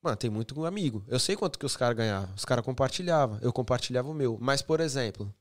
Mano, 0.00 0.16
tem 0.16 0.30
muito 0.30 0.64
amigo. 0.64 1.04
Eu 1.08 1.18
sei 1.18 1.34
quanto 1.34 1.58
que 1.58 1.66
os 1.66 1.76
caras 1.76 1.96
ganhavam. 1.96 2.32
Os 2.36 2.44
caras 2.44 2.64
compartilhavam. 2.64 3.38
Eu 3.42 3.52
compartilhava 3.52 4.08
o 4.08 4.14
meu. 4.14 4.38
Mas, 4.40 4.62
por 4.62 4.78
exemplo, 4.78 5.34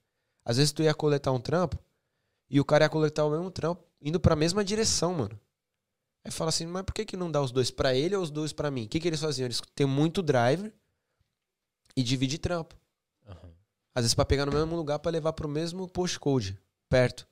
às 0.43 0.57
vezes 0.57 0.71
tu 0.71 0.81
ia 0.81 0.93
coletar 0.93 1.31
um 1.31 1.39
trampo 1.39 1.77
e 2.49 2.59
o 2.59 2.65
cara 2.65 2.85
ia 2.85 2.89
coletar 2.89 3.25
o 3.25 3.29
mesmo 3.29 3.51
trampo 3.51 3.83
indo 4.01 4.19
pra 4.19 4.35
mesma 4.35 4.63
direção, 4.63 5.13
mano. 5.13 5.39
Aí 6.23 6.31
fala 6.31 6.49
assim, 6.49 6.65
mas 6.65 6.83
por 6.83 6.93
que, 6.93 7.05
que 7.05 7.15
não 7.15 7.31
dá 7.31 7.41
os 7.41 7.51
dois 7.51 7.69
pra 7.69 7.93
ele 7.93 8.15
ou 8.15 8.23
os 8.23 8.31
dois 8.31 8.51
pra 8.51 8.71
mim? 8.71 8.85
O 8.85 8.87
que, 8.87 8.99
que 8.99 9.07
eles 9.07 9.21
faziam? 9.21 9.45
Eles 9.45 9.61
têm 9.75 9.85
muito 9.85 10.21
driver 10.23 10.73
e 11.95 12.01
divide 12.01 12.37
trampo. 12.37 12.75
Aham. 13.27 13.51
Às 13.98 14.03
vezes 14.03 14.14
pra 14.14 14.26
pegar 14.26 14.45
no 14.45 14.51
mesmo 14.51 14.76
lugar 14.76 15.00
pra 15.00 15.11
levar 15.11 15.34
pro 15.34 15.50
mesmo 15.50 15.88
postcode, 15.88 16.56
perto. 16.88 17.27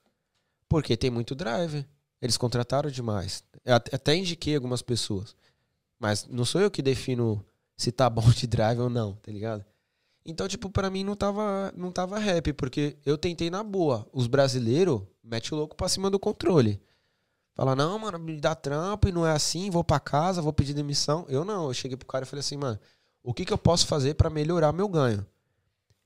Porque 0.67 0.97
tem 0.97 1.11
muito 1.11 1.35
driver. 1.35 1.85
Eles 2.19 2.37
contrataram 2.37 2.89
demais. 2.89 3.43
Eu 3.63 3.75
at- 3.75 3.93
até 3.93 4.15
indiquei 4.15 4.55
algumas 4.55 4.81
pessoas. 4.81 5.35
Mas 5.99 6.25
não 6.25 6.43
sou 6.43 6.59
eu 6.59 6.71
que 6.71 6.81
defino 6.81 7.45
se 7.77 7.91
tá 7.91 8.09
bom 8.09 8.27
de 8.31 8.47
drive 8.47 8.79
ou 8.79 8.89
não, 8.89 9.13
tá 9.13 9.31
ligado? 9.31 9.63
Então, 10.25 10.47
tipo, 10.47 10.67
pra 10.71 10.89
mim 10.89 11.03
não 11.03 11.15
tava, 11.15 11.71
não 11.77 11.91
tava 11.91 12.17
rap, 12.17 12.51
porque 12.53 12.97
eu 13.05 13.15
tentei 13.15 13.51
na 13.51 13.63
boa. 13.63 14.07
Os 14.11 14.25
brasileiros 14.25 15.03
metem 15.23 15.51
o 15.51 15.55
louco 15.57 15.75
pra 15.75 15.87
cima 15.87 16.09
do 16.09 16.17
controle. 16.17 16.81
Fala, 17.53 17.75
não, 17.75 17.99
mano, 17.99 18.17
me 18.17 18.41
dá 18.41 18.55
trampo 18.55 19.07
e 19.07 19.11
não 19.11 19.23
é 19.23 19.33
assim, 19.33 19.69
vou 19.69 19.83
pra 19.83 19.99
casa, 19.99 20.41
vou 20.41 20.51
pedir 20.51 20.73
demissão. 20.73 21.27
Eu 21.29 21.45
não, 21.45 21.67
eu 21.67 21.75
cheguei 21.75 21.95
pro 21.95 22.07
cara 22.07 22.25
e 22.25 22.27
falei 22.27 22.39
assim, 22.39 22.57
mano, 22.57 22.79
o 23.21 23.35
que 23.35 23.45
que 23.45 23.53
eu 23.53 23.57
posso 23.59 23.85
fazer 23.85 24.15
pra 24.15 24.31
melhorar 24.31 24.73
meu 24.73 24.87
ganho? 24.89 25.23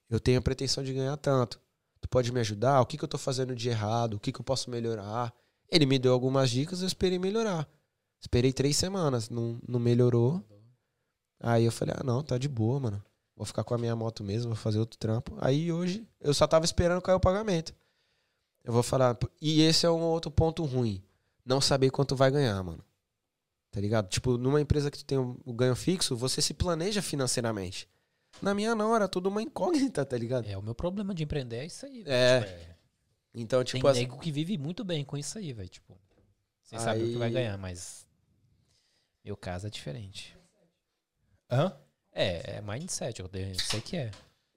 Eu 0.09 0.19
tenho 0.19 0.39
a 0.39 0.41
pretensão 0.41 0.83
de 0.83 0.93
ganhar 0.93 1.15
tanto. 1.17 1.59
Tu 2.01 2.07
pode 2.09 2.31
me 2.31 2.39
ajudar? 2.39 2.81
O 2.81 2.85
que 2.85 2.97
que 2.97 3.03
eu 3.03 3.07
tô 3.07 3.17
fazendo 3.17 3.55
de 3.55 3.69
errado? 3.69 4.15
O 4.15 4.19
que 4.19 4.31
que 4.31 4.39
eu 4.39 4.45
posso 4.45 4.69
melhorar? 4.69 5.33
Ele 5.71 5.85
me 5.85 5.99
deu 5.99 6.13
algumas 6.13 6.49
dicas, 6.49 6.81
eu 6.81 6.87
esperei 6.87 7.19
melhorar. 7.19 7.67
Esperei 8.21 8.51
três 8.51 8.75
semanas, 8.75 9.29
não, 9.29 9.59
não 9.67 9.79
melhorou. 9.79 10.43
Aí 11.39 11.63
eu 11.63 11.71
falei, 11.71 11.95
ah, 11.97 12.03
não, 12.03 12.23
tá 12.23 12.37
de 12.37 12.47
boa, 12.47 12.79
mano. 12.79 13.03
Vou 13.35 13.45
ficar 13.45 13.63
com 13.63 13.73
a 13.73 13.77
minha 13.77 13.95
moto 13.95 14.23
mesmo, 14.23 14.49
vou 14.49 14.57
fazer 14.57 14.79
outro 14.79 14.97
trampo. 14.97 15.37
Aí 15.39 15.71
hoje, 15.71 16.05
eu 16.19 16.33
só 16.33 16.45
tava 16.45 16.65
esperando 16.65 17.01
cair 17.01 17.15
o 17.15 17.19
pagamento. 17.19 17.73
Eu 18.63 18.73
vou 18.73 18.83
falar, 18.83 19.17
e 19.41 19.61
esse 19.61 19.85
é 19.85 19.89
um 19.89 20.01
outro 20.01 20.29
ponto 20.29 20.65
ruim. 20.65 21.01
Não 21.45 21.61
saber 21.61 21.89
quanto 21.89 22.15
vai 22.15 22.29
ganhar, 22.29 22.61
mano. 22.61 22.83
Tá 23.71 23.79
ligado? 23.79 24.09
Tipo, 24.09 24.37
numa 24.37 24.59
empresa 24.59 24.91
que 24.91 24.97
tu 24.97 25.05
tem 25.05 25.17
o 25.17 25.53
ganho 25.53 25.75
fixo, 25.75 26.17
você 26.17 26.41
se 26.41 26.53
planeja 26.53 27.01
financeiramente. 27.01 27.87
Na 28.41 28.53
minha 28.53 28.73
não, 28.75 28.95
era 28.95 29.07
tudo 29.07 29.27
uma 29.29 29.41
incógnita, 29.41 30.05
tá 30.05 30.17
ligado? 30.17 30.47
É, 30.47 30.57
o 30.57 30.61
meu 30.61 30.73
problema 30.75 31.13
de 31.13 31.23
empreender 31.23 31.57
é 31.57 31.65
isso 31.65 31.85
aí. 31.85 32.03
velho. 32.03 32.13
É. 32.15 32.39
Tipo, 32.41 32.51
é, 32.61 32.75
Então, 33.35 33.63
Tem 33.63 33.73
tipo, 33.75 33.87
as- 33.87 33.97
nego 33.97 34.17
que 34.19 34.31
vive 34.31 34.57
muito 34.57 34.83
bem 34.83 35.05
com 35.05 35.15
isso 35.17 35.37
aí, 35.37 35.53
velho. 35.53 35.69
Tipo, 35.69 35.95
você 36.63 36.79
sabe 36.79 37.03
o 37.03 37.07
que 37.11 37.17
vai 37.17 37.27
Aí- 37.27 37.33
ganhar, 37.33 37.57
mas 37.57 38.07
meu 39.23 39.37
caso 39.37 39.67
é 39.67 39.69
diferente. 39.69 40.35
Hã? 41.51 41.73
É, 42.11 42.57
é 42.57 42.61
mindset, 42.61 43.19
eu 43.21 43.29
sei 43.59 43.81
que 43.81 43.95
é. 43.97 44.11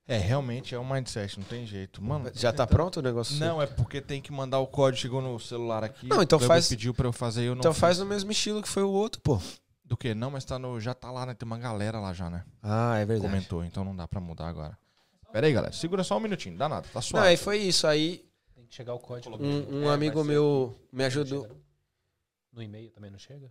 É, 0.09 0.17
realmente 0.19 0.75
é 0.75 0.79
um 0.81 0.89
mindset, 0.89 1.39
não 1.39 1.47
tem 1.47 1.65
jeito. 1.67 2.03
Mano, 2.03 2.31
já 2.35 2.53
tá 2.53 2.67
pronto 2.67 2.99
o 2.99 3.03
negócio? 3.03 3.37
Não, 3.39 3.63
é 3.63 3.67
porque 3.67 4.01
tem 4.01 4.21
que 4.21 4.33
mandar 4.33 4.59
o 4.59 4.67
código, 4.67 5.01
chegou 5.01 5.23
no 5.23 5.39
celular 5.39 5.85
aqui. 5.85 6.07
Não, 6.07 6.23
então 6.23 6.41
faz- 6.41 6.69
pediu 6.69 6.93
pra 6.93 7.07
eu 7.07 7.13
fazer, 7.13 7.43
eu 7.45 7.55
não 7.55 7.61
Então 7.61 7.73
fiz. 7.73 7.81
faz 7.81 7.99
no 7.99 8.07
mesmo 8.07 8.33
estilo 8.33 8.63
que 8.63 8.69
foi 8.69 8.83
o 8.83 8.91
outro, 8.91 9.21
pô. 9.21 9.41
Do 9.85 9.97
que? 9.97 10.15
Não, 10.15 10.31
mas 10.31 10.45
tá 10.45 10.59
no, 10.59 10.81
já 10.81 10.95
tá 10.95 11.11
lá, 11.11 11.27
né? 11.27 11.35
Tem 11.35 11.47
uma 11.47 11.59
galera 11.59 11.99
lá 12.01 12.13
já, 12.13 12.31
né? 12.31 12.45
Ah, 12.63 12.97
é 12.99 13.05
verdade. 13.05 13.31
Comentou, 13.31 13.65
então 13.65 13.85
não 13.85 13.95
dá 13.95 14.07
pra 14.09 14.21
mudar 14.21 14.49
agora. 14.49 14.79
Pera 15.33 15.47
aí, 15.47 15.53
galera. 15.53 15.73
Segura 15.73 16.05
só 16.05 16.17
um 16.17 16.21
minutinho, 16.21 16.57
dá 16.57 16.69
nada, 16.69 16.83
tá 16.89 16.95
Não, 16.97 17.03
suave. 17.03 17.27
aí 17.29 17.37
foi 17.37 17.59
isso. 17.59 17.87
Aí 17.87 18.25
Tem 18.55 18.65
que 18.67 18.75
chegar 18.75 18.95
o 18.95 18.99
código. 18.99 19.37
um, 19.37 19.83
um 19.85 19.91
É, 19.91 19.95
amigo 19.95 20.23
meu 20.23 20.79
me 20.93 20.99
Não 21.01 21.07
ajudou. 21.07 21.49
não? 21.49 21.57
No 22.53 22.63
e-mail 22.63 22.91
também 22.91 23.11
não 23.11 23.19
chega? 23.19 23.51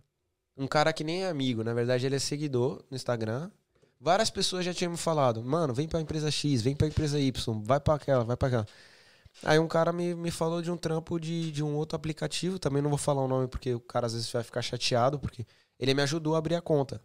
Um 0.56 0.66
cara 0.68 0.92
que 0.92 1.02
nem 1.02 1.24
é 1.24 1.28
amigo, 1.28 1.64
na 1.64 1.74
verdade 1.74 2.06
ele 2.06 2.14
é 2.16 2.18
seguidor 2.18 2.84
no 2.90 2.94
Instagram. 2.96 3.50
Várias 3.98 4.30
pessoas 4.30 4.64
já 4.64 4.72
tinham 4.74 4.90
me 4.92 4.98
falado, 4.98 5.42
mano, 5.42 5.72
vem 5.74 5.88
pra 5.88 6.00
empresa 6.00 6.30
X, 6.30 6.60
vem 6.62 6.74
pra 6.76 6.86
empresa 6.86 7.18
Y, 7.18 7.62
vai 7.64 7.80
pra 7.80 7.94
aquela, 7.94 8.22
vai 8.24 8.36
pra 8.36 8.48
aquela. 8.48 8.66
Aí 9.44 9.58
um 9.58 9.66
cara 9.66 9.92
me, 9.92 10.14
me 10.14 10.30
falou 10.30 10.60
de 10.62 10.70
um 10.70 10.76
trampo 10.76 11.18
de, 11.18 11.50
de 11.50 11.62
um 11.64 11.74
outro 11.74 11.96
aplicativo, 11.96 12.58
também 12.58 12.82
não 12.82 12.90
vou 12.90 12.98
falar 12.98 13.22
o 13.22 13.28
nome 13.28 13.48
porque 13.48 13.74
o 13.74 13.80
cara 13.80 14.06
às 14.06 14.12
vezes 14.12 14.30
vai 14.30 14.42
ficar 14.44 14.60
chateado, 14.62 15.18
porque 15.18 15.46
ele 15.82 15.94
me 15.94 16.02
ajudou 16.02 16.36
a 16.36 16.38
abrir 16.38 16.54
a 16.54 16.62
conta. 16.62 17.02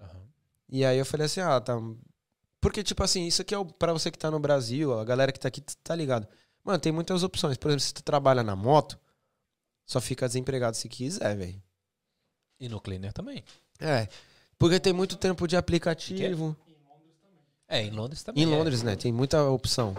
Aham. 0.00 0.22
E 0.68 0.84
aí 0.84 0.96
eu 0.96 1.04
falei 1.04 1.26
assim, 1.26 1.40
ah, 1.40 1.60
tá. 1.60 1.76
Porque, 2.60 2.84
tipo 2.84 3.02
assim, 3.02 3.26
isso 3.26 3.42
aqui 3.42 3.52
é 3.52 3.58
o- 3.58 3.64
pra 3.64 3.92
você 3.92 4.12
que 4.12 4.18
tá 4.18 4.30
no 4.30 4.38
Brasil, 4.38 4.96
a 4.96 5.04
galera 5.04 5.32
que 5.32 5.40
tá 5.40 5.48
aqui 5.48 5.60
tá 5.60 5.96
ligado. 5.96 6.28
Mano, 6.62 6.78
tem 6.78 6.92
muitas 6.92 7.24
opções. 7.24 7.56
Por 7.56 7.68
exemplo, 7.68 7.80
se 7.80 7.92
tu 7.92 8.02
trabalha 8.04 8.44
na 8.44 8.54
moto, 8.54 8.96
só 9.84 10.00
fica 10.00 10.28
desempregado 10.28 10.76
se 10.76 10.88
quiser, 10.88 11.36
velho. 11.36 11.60
E 12.60 12.68
no 12.68 12.80
Cleaner 12.80 13.12
também. 13.12 13.42
É. 13.80 14.06
Porque 14.56 14.78
tem 14.78 14.92
muito 14.92 15.16
tempo 15.16 15.48
de 15.48 15.56
aplicativo. 15.56 16.56
É, 17.66 17.82
em 17.82 17.90
Londres 17.90 18.22
também. 18.22 18.44
Em 18.44 18.46
é. 18.46 18.56
Londres, 18.56 18.84
né? 18.84 18.94
Tem 18.94 19.10
muita 19.12 19.42
opção. 19.42 19.96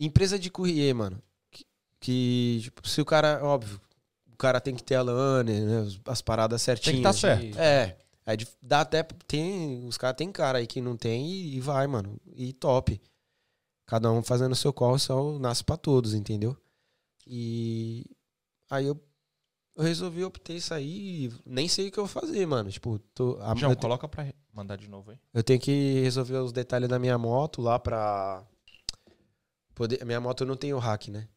Empresa 0.00 0.36
de 0.36 0.50
courrier, 0.50 0.92
mano. 0.92 1.22
Que, 1.52 1.64
que, 2.00 2.60
tipo, 2.64 2.88
se 2.88 3.00
o 3.00 3.04
cara, 3.04 3.38
óbvio, 3.44 3.80
o 4.34 4.36
cara 4.36 4.60
tem 4.60 4.74
que 4.74 4.82
ter 4.84 4.96
a 4.96 5.02
LAN, 5.02 5.44
né? 5.44 5.78
as- 5.80 6.00
As 6.04 6.20
paradas 6.22 6.64
Tem 6.64 6.74
que 6.74 6.80
certinhas. 6.82 7.02
tá 7.02 7.12
certo. 7.12 7.44
E- 7.44 7.58
É. 7.58 7.96
É 8.26 8.36
dá 8.62 8.80
até. 8.80 9.02
Tem, 9.02 9.84
os 9.86 9.96
caras 9.98 10.16
tem 10.16 10.32
cara 10.32 10.58
aí 10.58 10.66
que 10.66 10.80
não 10.80 10.96
tem 10.96 11.26
e, 11.26 11.56
e 11.56 11.60
vai, 11.60 11.86
mano. 11.86 12.18
E 12.34 12.52
top. 12.54 13.00
Cada 13.86 14.10
um 14.10 14.22
fazendo 14.22 14.52
o 14.52 14.56
seu 14.56 14.72
corre, 14.72 14.98
só 14.98 15.38
nasce 15.38 15.62
pra 15.62 15.76
todos, 15.76 16.14
entendeu? 16.14 16.56
E 17.26 18.04
aí 18.70 18.86
eu, 18.86 18.98
eu 19.76 19.84
resolvi, 19.84 20.24
optei 20.24 20.56
isso 20.56 20.72
aí. 20.72 21.26
e 21.26 21.32
Nem 21.44 21.68
sei 21.68 21.88
o 21.88 21.92
que 21.92 21.98
eu 21.98 22.06
vou 22.06 22.22
fazer, 22.22 22.46
mano. 22.46 22.70
Tipo, 22.70 22.98
tô, 23.14 23.38
a, 23.42 23.54
João, 23.54 23.74
coloca 23.74 24.08
pra 24.08 24.22
re- 24.22 24.34
mandar 24.54 24.76
de 24.76 24.88
novo 24.88 25.10
aí. 25.10 25.18
eu 25.34 25.42
tenho 25.42 25.60
que 25.60 26.00
resolver 26.00 26.38
os 26.38 26.50
detalhes 26.52 26.88
da 26.88 26.98
minha 26.98 27.18
moto 27.18 27.60
lá 27.60 27.78
pra. 27.78 28.42
Poder, 29.74 30.00
a 30.02 30.04
minha 30.06 30.20
moto 30.20 30.46
não 30.46 30.56
tem 30.56 30.72
o 30.72 30.78
hack, 30.78 31.08
né? 31.08 31.28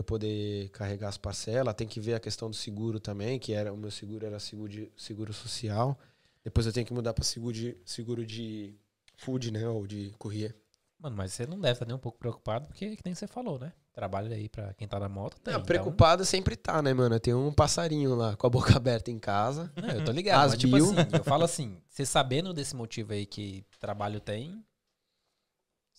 Eu 0.00 0.04
poder 0.04 0.70
carregar 0.70 1.08
as 1.10 1.18
parcelas. 1.18 1.74
Tem 1.74 1.86
que 1.86 2.00
ver 2.00 2.14
a 2.14 2.20
questão 2.20 2.48
do 2.48 2.56
seguro 2.56 2.98
também, 2.98 3.38
que 3.38 3.52
era 3.52 3.70
o 3.70 3.76
meu 3.76 3.90
seguro 3.90 4.24
era 4.24 4.40
seguro, 4.40 4.70
de, 4.72 4.90
seguro 4.96 5.30
social. 5.34 5.98
Depois 6.42 6.66
eu 6.66 6.72
tenho 6.72 6.86
que 6.86 6.92
mudar 6.94 7.12
pra 7.12 7.22
seguro 7.22 7.52
de, 7.52 7.76
seguro 7.84 8.24
de 8.24 8.74
food, 9.18 9.50
né? 9.50 9.68
Ou 9.68 9.86
de 9.86 10.10
courier. 10.18 10.56
Mano, 10.98 11.16
mas 11.16 11.34
você 11.34 11.46
não 11.46 11.60
deve 11.60 11.72
estar 11.74 11.84
nem 11.84 11.94
um 11.94 11.98
pouco 11.98 12.18
preocupado, 12.18 12.66
porque 12.66 12.96
que 12.96 13.02
nem 13.04 13.14
você 13.14 13.26
falou, 13.26 13.58
né? 13.58 13.74
Trabalho 13.92 14.32
aí 14.32 14.48
pra 14.48 14.72
quem 14.72 14.88
tá 14.88 14.98
na 14.98 15.08
moto. 15.08 15.38
Tem, 15.40 15.52
Não, 15.52 15.60
então- 15.60 15.66
preocupado 15.66 16.24
sempre 16.24 16.56
tá, 16.56 16.80
né, 16.80 16.94
mano? 16.94 17.16
Eu 17.16 17.20
tenho 17.20 17.38
um 17.46 17.52
passarinho 17.52 18.14
lá 18.14 18.36
com 18.36 18.46
a 18.46 18.50
boca 18.50 18.72
aberta 18.76 19.10
em 19.10 19.18
casa. 19.18 19.70
Não, 19.76 19.88
eu 19.90 20.04
tô 20.04 20.12
ligado. 20.12 20.46
As 20.46 20.52
mas, 20.52 20.60
tipo 20.60 20.76
assim, 20.76 20.94
eu 21.12 21.24
falo 21.24 21.44
assim, 21.44 21.76
você 21.90 22.06
sabendo 22.06 22.54
desse 22.54 22.74
motivo 22.74 23.12
aí 23.12 23.26
que 23.26 23.66
trabalho 23.78 24.18
tem, 24.18 24.64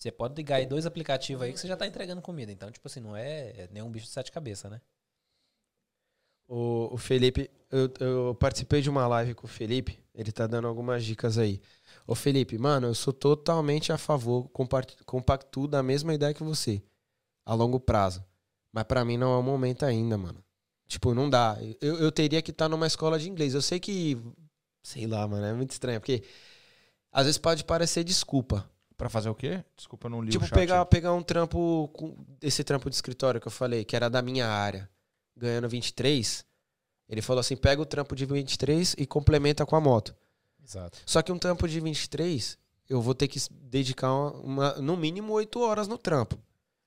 você 0.01 0.11
pode 0.11 0.33
ligar 0.33 0.55
aí 0.55 0.65
dois 0.65 0.87
aplicativos 0.87 1.43
aí 1.43 1.53
que 1.53 1.59
você 1.59 1.67
já 1.67 1.77
tá 1.77 1.85
entregando 1.85 2.23
comida. 2.23 2.51
Então, 2.51 2.71
tipo 2.71 2.87
assim, 2.87 2.99
não 2.99 3.15
é, 3.15 3.49
é 3.51 3.69
nenhum 3.71 3.91
bicho 3.91 4.07
de 4.07 4.11
sete 4.11 4.31
cabeças, 4.31 4.71
né? 4.71 4.81
O, 6.47 6.95
o 6.95 6.97
Felipe, 6.97 7.51
eu, 7.69 7.89
eu 7.99 8.35
participei 8.35 8.81
de 8.81 8.89
uma 8.89 9.07
live 9.07 9.35
com 9.35 9.45
o 9.45 9.49
Felipe, 9.49 10.03
ele 10.13 10.31
tá 10.31 10.47
dando 10.47 10.67
algumas 10.67 11.05
dicas 11.05 11.37
aí. 11.37 11.61
Ô 12.07 12.15
Felipe, 12.15 12.57
mano, 12.57 12.87
eu 12.87 12.95
sou 12.95 13.13
totalmente 13.13 13.93
a 13.93 13.97
favor, 13.97 14.49
compacto 15.05 15.67
da 15.67 15.83
mesma 15.83 16.15
ideia 16.15 16.33
que 16.33 16.43
você, 16.43 16.81
a 17.45 17.53
longo 17.53 17.79
prazo. 17.79 18.25
Mas 18.73 18.85
pra 18.85 19.05
mim 19.05 19.17
não 19.17 19.33
é 19.33 19.37
o 19.37 19.43
momento 19.43 19.83
ainda, 19.83 20.17
mano. 20.17 20.43
Tipo, 20.87 21.13
não 21.13 21.29
dá. 21.29 21.57
Eu, 21.79 21.99
eu 21.99 22.11
teria 22.11 22.41
que 22.41 22.51
estar 22.51 22.67
numa 22.67 22.87
escola 22.87 23.19
de 23.19 23.29
inglês. 23.29 23.53
Eu 23.53 23.61
sei 23.61 23.79
que, 23.79 24.17
sei 24.83 25.05
lá, 25.05 25.27
mano, 25.27 25.45
é 25.45 25.53
muito 25.53 25.71
estranho, 25.71 25.99
porque 26.01 26.23
às 27.11 27.25
vezes 27.25 27.37
pode 27.37 27.63
parecer 27.63 28.03
desculpa. 28.03 28.69
Pra 29.01 29.09
fazer 29.09 29.29
o 29.29 29.33
quê? 29.35 29.63
Desculpa, 29.75 30.05
eu 30.05 30.11
não 30.11 30.21
li 30.21 30.27
o 30.27 30.31
Tipo, 30.31 30.45
chat. 30.45 30.53
pegar, 30.53 30.85
pegar 30.85 31.11
um 31.13 31.23
trampo, 31.23 31.89
com- 31.91 32.15
esse 32.39 32.63
trampo 32.63 32.87
de 32.87 32.95
escritório 32.95 33.41
que 33.41 33.47
eu 33.47 33.51
falei, 33.51 33.83
que 33.83 33.95
era 33.95 34.07
da 34.11 34.21
minha 34.21 34.47
área, 34.47 34.87
ganhando 35.35 35.67
23. 35.67 36.45
Ele 37.09 37.19
falou 37.19 37.39
assim: 37.39 37.55
pega 37.57 37.81
o 37.81 37.85
trampo 37.85 38.15
de 38.15 38.27
23 38.27 38.93
e 38.99 39.07
complementa 39.07 39.65
com 39.65 39.75
a 39.75 39.81
moto. 39.81 40.15
Exato. 40.63 40.99
Só 41.03 41.19
que 41.23 41.31
um 41.31 41.39
trampo 41.39 41.67
de 41.67 41.79
23, 41.79 42.59
eu 42.87 43.01
vou 43.01 43.15
ter 43.15 43.27
que 43.27 43.39
dedicar 43.49 44.13
uma, 44.13 44.31
uma- 44.33 44.73
no 44.75 44.95
mínimo 44.95 45.33
8 45.33 45.59
horas 45.61 45.87
no 45.87 45.97
trampo. 45.97 46.37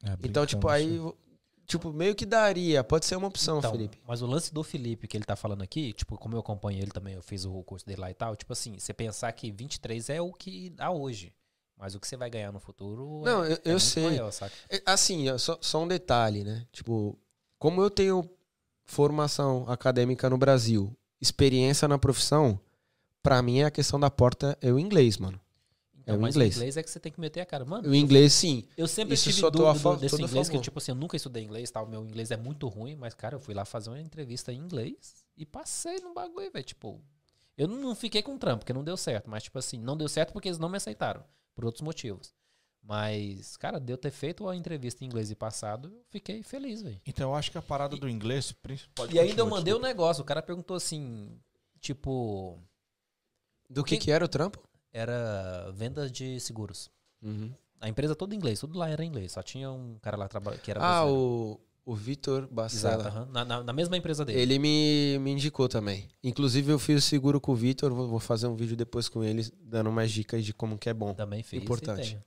É, 0.05 0.17
Então, 0.23 0.47
tipo, 0.47 0.69
aí. 0.69 1.01
Tipo, 1.67 1.93
meio 1.93 2.15
que 2.15 2.25
daria. 2.25 2.85
Pode 2.85 3.07
ser 3.07 3.17
uma 3.17 3.27
opção, 3.27 3.59
Então, 3.59 3.73
Felipe. 3.73 3.99
Mas 4.07 4.23
o 4.23 4.27
lance 4.27 4.53
do 4.55 4.63
Felipe 4.63 5.09
que 5.09 5.17
ele 5.17 5.25
tá 5.25 5.35
falando 5.35 5.63
aqui, 5.63 5.93
tipo, 5.95 6.17
como 6.17 6.37
eu 6.37 6.41
acompanho 6.41 6.79
ele 6.81 6.91
também, 6.93 7.15
eu 7.15 7.23
fiz 7.23 7.45
o 7.45 7.61
curso 7.65 7.85
dele 7.85 8.03
lá 8.03 8.09
e 8.11 8.15
tal, 8.15 8.37
tipo 8.37 8.53
assim, 8.53 8.79
você 8.79 8.93
pensar 8.95 9.33
que 9.33 9.51
23 9.51 10.11
é 10.11 10.21
o 10.21 10.31
que 10.33 10.71
dá 10.71 10.91
hoje. 10.93 11.33
Mas 11.85 11.95
o 11.95 12.01
que 12.01 12.09
você 12.09 12.17
vai 12.17 12.31
ganhar 12.31 12.51
no 12.51 12.59
futuro 12.59 13.21
é- 13.21 13.31
Não, 13.31 13.45
eu, 13.45 13.57
é 13.57 13.61
eu 13.67 13.79
sei. 13.79 14.05
maior? 14.05 14.33
É, 14.71 14.83
Assim, 14.87 15.27
só, 15.37 15.59
só 15.61 15.83
um 15.83 15.87
detalhe, 15.87 16.43
né? 16.43 16.67
Tipo, 16.73 17.15
como 17.59 17.83
eu 17.83 17.91
tenho 17.91 18.27
formação 18.87 19.67
acadêmica 19.69 20.31
no 20.31 20.39
Brasil, 20.39 20.97
experiência 21.21 21.87
na 21.87 21.99
profissão, 21.99 22.59
pra 23.23 23.43
mim 23.43 23.61
a 23.61 23.71
questão 23.71 24.01
da 24.01 24.11
porta 24.11 24.57
é 24.63 24.73
o 24.73 24.79
inglês, 24.79 25.19
mano. 25.19 25.39
Então, 25.99 26.17
o 26.17 26.21
mas 26.23 26.35
inglês. 26.35 26.55
o 26.55 26.57
inglês 26.57 26.77
é 26.79 26.83
que 26.83 26.91
você 26.91 26.99
tem 26.99 27.13
que 27.13 27.21
meter 27.21 27.43
a 27.43 27.45
cara. 27.45 27.67
Mano, 27.67 27.87
O 27.87 27.95
inglês, 27.95 28.33
sim. 28.33 28.65
Eu 28.79 28.89
sempre 28.89 29.13
Isso 29.13 29.25
tive 29.25 29.41
só 29.43 29.51
tô 29.51 29.67
a 29.67 29.73
dúvida 29.75 29.91
fa- 29.91 29.97
desse 29.97 30.23
inglês, 30.23 30.49
que 30.49 30.59
tipo 30.59 30.79
assim, 30.79 30.93
eu 30.93 30.97
nunca 30.97 31.19
estudei 31.19 31.43
inglês, 31.45 31.71
tal, 31.71 31.87
meu 31.87 32.03
inglês 32.03 32.31
é 32.31 32.37
muito 32.39 32.67
ruim, 32.67 32.97
mas 32.97 33.13
cara, 33.13 33.35
eu 33.35 33.41
fui 33.41 33.53
lá 33.53 33.67
fazer 33.67 33.91
uma 33.91 34.01
entrevista 34.01 34.51
em 34.55 34.57
inglês 34.59 35.23
e 35.37 35.45
passei 35.45 36.01
no 36.01 36.15
bagulho, 36.15 36.51
velho, 36.51 36.65
tipo, 36.65 36.99
eu 37.59 37.69
não 37.69 37.77
não 37.77 37.95
fiquei 37.95 38.23
com 38.23 38.39
trampo, 38.39 38.61
porque 38.61 38.73
não 38.73 38.83
deu 38.83 38.97
certo, 38.97 39.29
mas 39.29 39.43
tipo 39.43 39.59
assim, 39.59 39.79
não 39.79 39.99
deu 39.99 40.09
certo 40.09 40.33
porque 40.33 40.49
eles 40.49 40.59
não 40.59 40.71
me 40.71 40.79
aceitaram, 40.79 41.23
por 41.55 41.65
outros 41.65 41.83
motivos. 41.83 42.35
Mas, 42.83 43.57
cara, 43.57 43.81
de 43.81 43.91
eu 43.93 43.97
ter 43.97 44.11
feito 44.11 44.47
a 44.47 44.55
entrevista 44.55 45.03
em 45.03 45.07
inglês 45.07 45.31
e 45.31 45.35
passado, 45.35 45.89
eu 45.89 46.05
fiquei 46.11 46.43
feliz, 46.43 46.83
velho. 46.83 47.01
Então 47.07 47.31
eu 47.31 47.35
acho 47.35 47.51
que 47.51 47.57
a 47.57 47.63
parada 47.63 47.97
do 47.97 48.09
inglês. 48.09 48.53
pode 48.95 49.15
E 49.15 49.19
ainda 49.19 49.41
eu 49.41 49.47
mandei 49.47 49.73
o 49.73 49.77
desculpa. 49.77 49.87
negócio, 49.89 50.23
o 50.23 50.27
cara 50.27 50.43
perguntou 50.43 50.77
assim, 50.77 51.41
tipo, 51.81 52.59
Do 53.71 53.83
que, 53.83 53.97
Que- 53.97 54.05
que 54.05 54.11
era 54.11 54.25
o 54.25 54.29
trampo? 54.29 54.63
era 54.93 55.71
venda 55.73 56.09
de 56.11 56.39
seguros. 56.41 56.91
Uhum. 57.23 57.53
A 57.81 57.89
empresa 57.89 58.15
toda 58.15 58.35
em 58.35 58.39
inglês, 58.39 58.61
tudo 58.61 58.79
lá 58.79 58.89
era 58.89 59.03
em 59.03 59.09
inglês, 59.09 59.33
só 59.33 59.43
tinha 59.43 59.71
um 59.71 59.99
cara 60.01 60.17
lá 60.17 60.29
que 60.29 60.71
era 60.71 60.81
Ah, 60.81 61.01
brasileiro. 61.03 61.19
o, 61.19 61.61
o 61.85 61.95
Vitor 61.95 62.45
Exato, 62.45 62.55
Bacela. 62.55 63.09
aham, 63.09 63.29
na, 63.33 63.45
na- 63.45 63.63
na 63.63 63.73
mesma 63.73 63.97
empresa 63.97 64.25
dele. 64.25 64.41
Ele 64.41 64.59
me, 64.59 65.19
me 65.21 65.31
indicou 65.33 65.69
também. 65.69 66.09
Inclusive, 66.23 66.73
eu 66.73 66.79
fiz 66.79 67.05
o 67.05 67.07
seguro 67.07 67.41
com 67.41 67.53
o 67.53 67.57
Vitor. 67.57 67.93
Vou, 67.93 68.09
vou 68.09 68.21
fazer 68.21 68.47
um 68.47 68.55
vídeo 68.57 68.77
depois 68.77 69.09
com 69.09 69.23
ele, 69.23 69.47
dando 69.61 69.93
mais 69.93 70.11
dicas 70.11 70.45
de 70.45 70.55
como 70.55 70.79
que 70.79 70.89
é 70.89 70.95
bom. 70.95 71.13
Também 71.15 71.43
fiz. 71.43 71.63
Importante. 71.63 72.19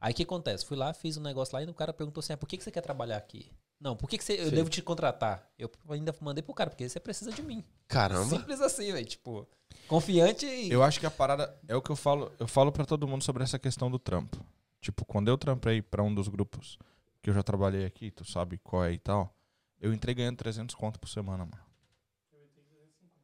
Aí 0.00 0.12
o 0.12 0.16
que 0.16 0.22
acontece? 0.24 0.64
Fui 0.66 0.76
lá, 0.76 0.92
fiz 0.92 1.16
um 1.16 1.22
negócio 1.22 1.54
lá 1.54 1.62
e 1.62 1.66
o 1.66 1.72
cara 1.74 1.92
perguntou 1.92 2.20
assim: 2.20 2.32
ah, 2.32 2.36
por 2.36 2.46
que, 2.48 2.56
que 2.56 2.64
você 2.64 2.70
quer 2.70 2.80
trabalhar 2.82 3.16
aqui? 3.16 3.50
Não, 3.80 3.94
por 3.94 4.08
que, 4.08 4.16
que 4.18 4.24
você, 4.24 4.32
eu 4.40 4.46
Sim. 4.48 4.54
devo 4.54 4.70
te 4.70 4.80
contratar? 4.82 5.48
Eu 5.58 5.70
ainda 5.90 6.14
mandei 6.20 6.42
pro 6.42 6.54
cara, 6.54 6.70
porque 6.70 6.88
você 6.88 6.98
precisa 6.98 7.30
de 7.30 7.42
mim. 7.42 7.62
Caramba. 7.86 8.24
Simples 8.38 8.60
assim, 8.60 8.90
velho. 8.92 9.04
Tipo, 9.06 9.46
confiante 9.86 10.46
e. 10.46 10.70
Eu 10.70 10.82
acho 10.82 10.98
que 10.98 11.06
a 11.06 11.10
parada 11.10 11.54
é 11.68 11.76
o 11.76 11.82
que 11.82 11.90
eu 11.90 11.96
falo. 11.96 12.32
Eu 12.38 12.48
falo 12.48 12.72
pra 12.72 12.84
todo 12.84 13.06
mundo 13.06 13.22
sobre 13.22 13.42
essa 13.42 13.58
questão 13.58 13.90
do 13.90 13.98
trampo. 13.98 14.36
Tipo, 14.80 15.04
quando 15.04 15.28
eu 15.28 15.36
trampei 15.38 15.80
pra 15.82 16.02
um 16.02 16.14
dos 16.14 16.28
grupos 16.28 16.78
que 17.26 17.30
eu 17.30 17.34
já 17.34 17.42
trabalhei 17.42 17.84
aqui, 17.84 18.12
tu 18.12 18.24
sabe 18.24 18.56
qual 18.58 18.84
é 18.84 18.92
e 18.92 18.98
tal, 19.00 19.36
eu 19.80 19.92
entrei 19.92 20.14
ganhando 20.14 20.36
300 20.36 20.76
conto 20.76 21.00
por 21.00 21.08
semana, 21.08 21.44
mano. 21.44 21.60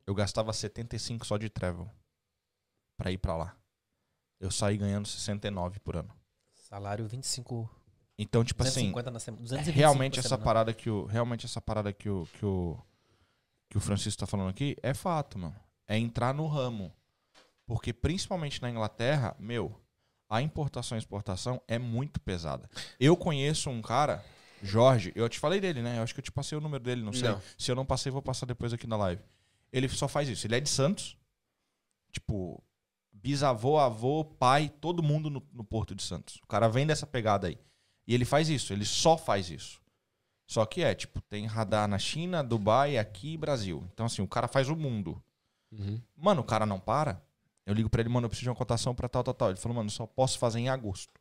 Eu 0.05 0.13
gastava 0.13 0.53
75 0.53 1.25
só 1.25 1.37
de 1.37 1.49
travel 1.49 1.89
pra 2.97 3.13
ir 3.13 3.19
pra 3.19 3.37
lá. 3.37 3.57
Eu 4.41 4.51
saí 4.51 4.77
ganhando 4.77 5.07
69 5.07 5.79
por 5.79 5.95
ano. 5.95 6.13
Salário 6.53 7.07
25. 7.07 7.71
Então, 8.19 8.43
tipo 8.43 8.61
assim, 8.65 8.91
250 8.91 9.11
na 9.13 9.21
semana. 9.21 9.43
225 9.43 9.79
realmente 9.79 10.19
essa 10.19 10.31
semana. 10.31 10.45
parada 10.45 10.75
que 10.75 10.91
o 10.91 11.05
realmente 11.05 11.47
essa 11.47 11.61
parada 11.61 11.93
que 11.93 12.11
o 12.11 12.27
que 12.27 12.45
o 12.45 12.77
que 13.71 13.77
o 13.79 13.81
Francisco 13.81 14.19
tá 14.19 14.27
falando 14.27 14.51
aqui 14.51 14.77
é 14.83 14.93
fato, 14.93 15.39
mano. 15.39 15.55
É 15.87 15.97
entrar 15.97 16.35
no 16.35 16.49
ramo. 16.49 16.93
Porque 17.65 17.93
principalmente 17.93 18.61
na 18.61 18.69
Inglaterra, 18.69 19.37
meu, 19.39 19.81
a 20.33 20.41
importação 20.41 20.97
e 20.97 20.99
exportação 20.99 21.61
é 21.69 21.79
muito 21.79 22.19
pesada. 22.19 22.67
Eu 22.99 23.15
conheço 23.15 23.69
um 23.69 23.83
cara, 23.83 24.25
Jorge, 24.63 25.13
eu 25.15 25.29
te 25.29 25.39
falei 25.39 25.61
dele, 25.61 25.83
né? 25.83 25.99
Eu 25.99 26.03
acho 26.03 26.15
que 26.15 26.21
eu 26.21 26.25
te 26.25 26.33
passei 26.33 26.57
o 26.57 26.61
número 26.61 26.83
dele, 26.83 27.03
não 27.03 27.13
sei. 27.13 27.29
Não. 27.29 27.43
Se 27.59 27.71
eu 27.71 27.77
não 27.77 27.85
passei, 27.85 28.11
vou 28.11 28.23
passar 28.23 28.47
depois 28.47 28.73
aqui 28.73 28.87
na 28.87 28.97
live. 28.97 29.23
Ele 29.71 29.87
só 29.91 30.09
faz 30.09 30.31
isso. 30.31 30.47
Ele 30.47 30.57
é 30.57 30.61
de 30.61 30.71
Santos. 30.71 31.19
Tipo, 32.11 32.65
bisavô, 33.13 33.79
avô, 33.79 34.25
pai, 34.25 34.71
todo 34.81 35.03
mundo 35.03 35.29
no, 35.29 35.47
no 35.53 35.65
Porto 35.65 35.95
de 35.95 36.03
Santos. 36.03 36.37
O 36.43 36.47
cara 36.47 36.67
vem 36.67 36.87
dessa 36.87 37.07
pegada 37.07 37.49
aí. 37.49 37.59
E 38.07 38.15
ele 38.15 38.25
faz 38.25 38.49
isso, 38.49 38.73
ele 38.73 38.87
só 38.87 39.19
faz 39.19 39.51
isso. 39.51 39.83
Só 40.47 40.65
que 40.65 40.83
é, 40.83 40.95
tipo, 40.95 41.21
tem 41.21 41.45
radar 41.45 41.87
na 41.87 41.99
China, 41.99 42.43
Dubai, 42.43 42.97
aqui 42.97 43.35
e 43.35 43.39
Brasil. 43.39 43.87
Então, 43.93 44.07
assim, 44.07 44.23
o 44.23 44.29
cara 44.29 44.49
faz 44.49 44.71
o 44.71 44.77
mundo. 44.77 45.23
Uhum. 45.71 46.01
Mano, 46.17 46.41
o 46.41 46.45
cara 46.45 46.65
não 46.65 46.81
para. 46.81 47.23
Eu 47.67 47.75
ligo 47.75 47.89
pra 47.89 48.01
ele, 48.01 48.09
mano, 48.09 48.25
eu 48.27 48.29
preciso 48.29 48.45
de 48.47 48.51
uma 48.51 48.57
cotação 48.57 48.95
pra 48.95 49.09
tal, 49.09 49.23
tal, 49.23 49.35
tal. 49.35 49.49
Ele 49.51 49.59
falou, 49.59 49.77
mano, 49.77 49.89
só 49.91 50.07
posso 50.07 50.39
fazer 50.39 50.59
em 50.59 50.69
agosto. 50.69 51.13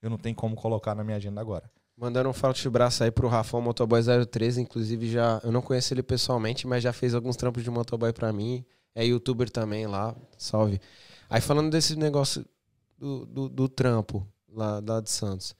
Eu 0.00 0.08
não 0.10 0.18
tenho 0.18 0.34
como 0.34 0.54
colocar 0.56 0.94
na 0.94 1.04
minha 1.04 1.16
agenda 1.16 1.40
agora. 1.40 1.70
Mandando 1.96 2.28
um 2.28 2.32
forte 2.32 2.62
de 2.62 2.68
braço 2.70 3.04
aí 3.04 3.10
pro 3.10 3.28
Rafão 3.28 3.60
Motoboy 3.60 4.00
013, 4.26 4.60
inclusive 4.60 5.10
já, 5.10 5.40
eu 5.44 5.52
não 5.52 5.62
conheço 5.62 5.94
ele 5.94 6.02
pessoalmente, 6.02 6.66
mas 6.66 6.82
já 6.82 6.92
fez 6.92 7.14
alguns 7.14 7.36
trampos 7.36 7.62
de 7.62 7.70
motoboy 7.70 8.12
pra 8.12 8.32
mim. 8.32 8.64
É 8.94 9.04
youtuber 9.04 9.48
também 9.50 9.86
lá, 9.86 10.14
salve. 10.36 10.80
Aí 11.30 11.40
falando 11.40 11.70
desse 11.70 11.96
negócio 11.96 12.44
do, 12.98 13.24
do, 13.26 13.48
do 13.48 13.68
trampo 13.68 14.26
lá, 14.52 14.82
lá 14.86 15.00
de 15.00 15.10
Santos. 15.10 15.54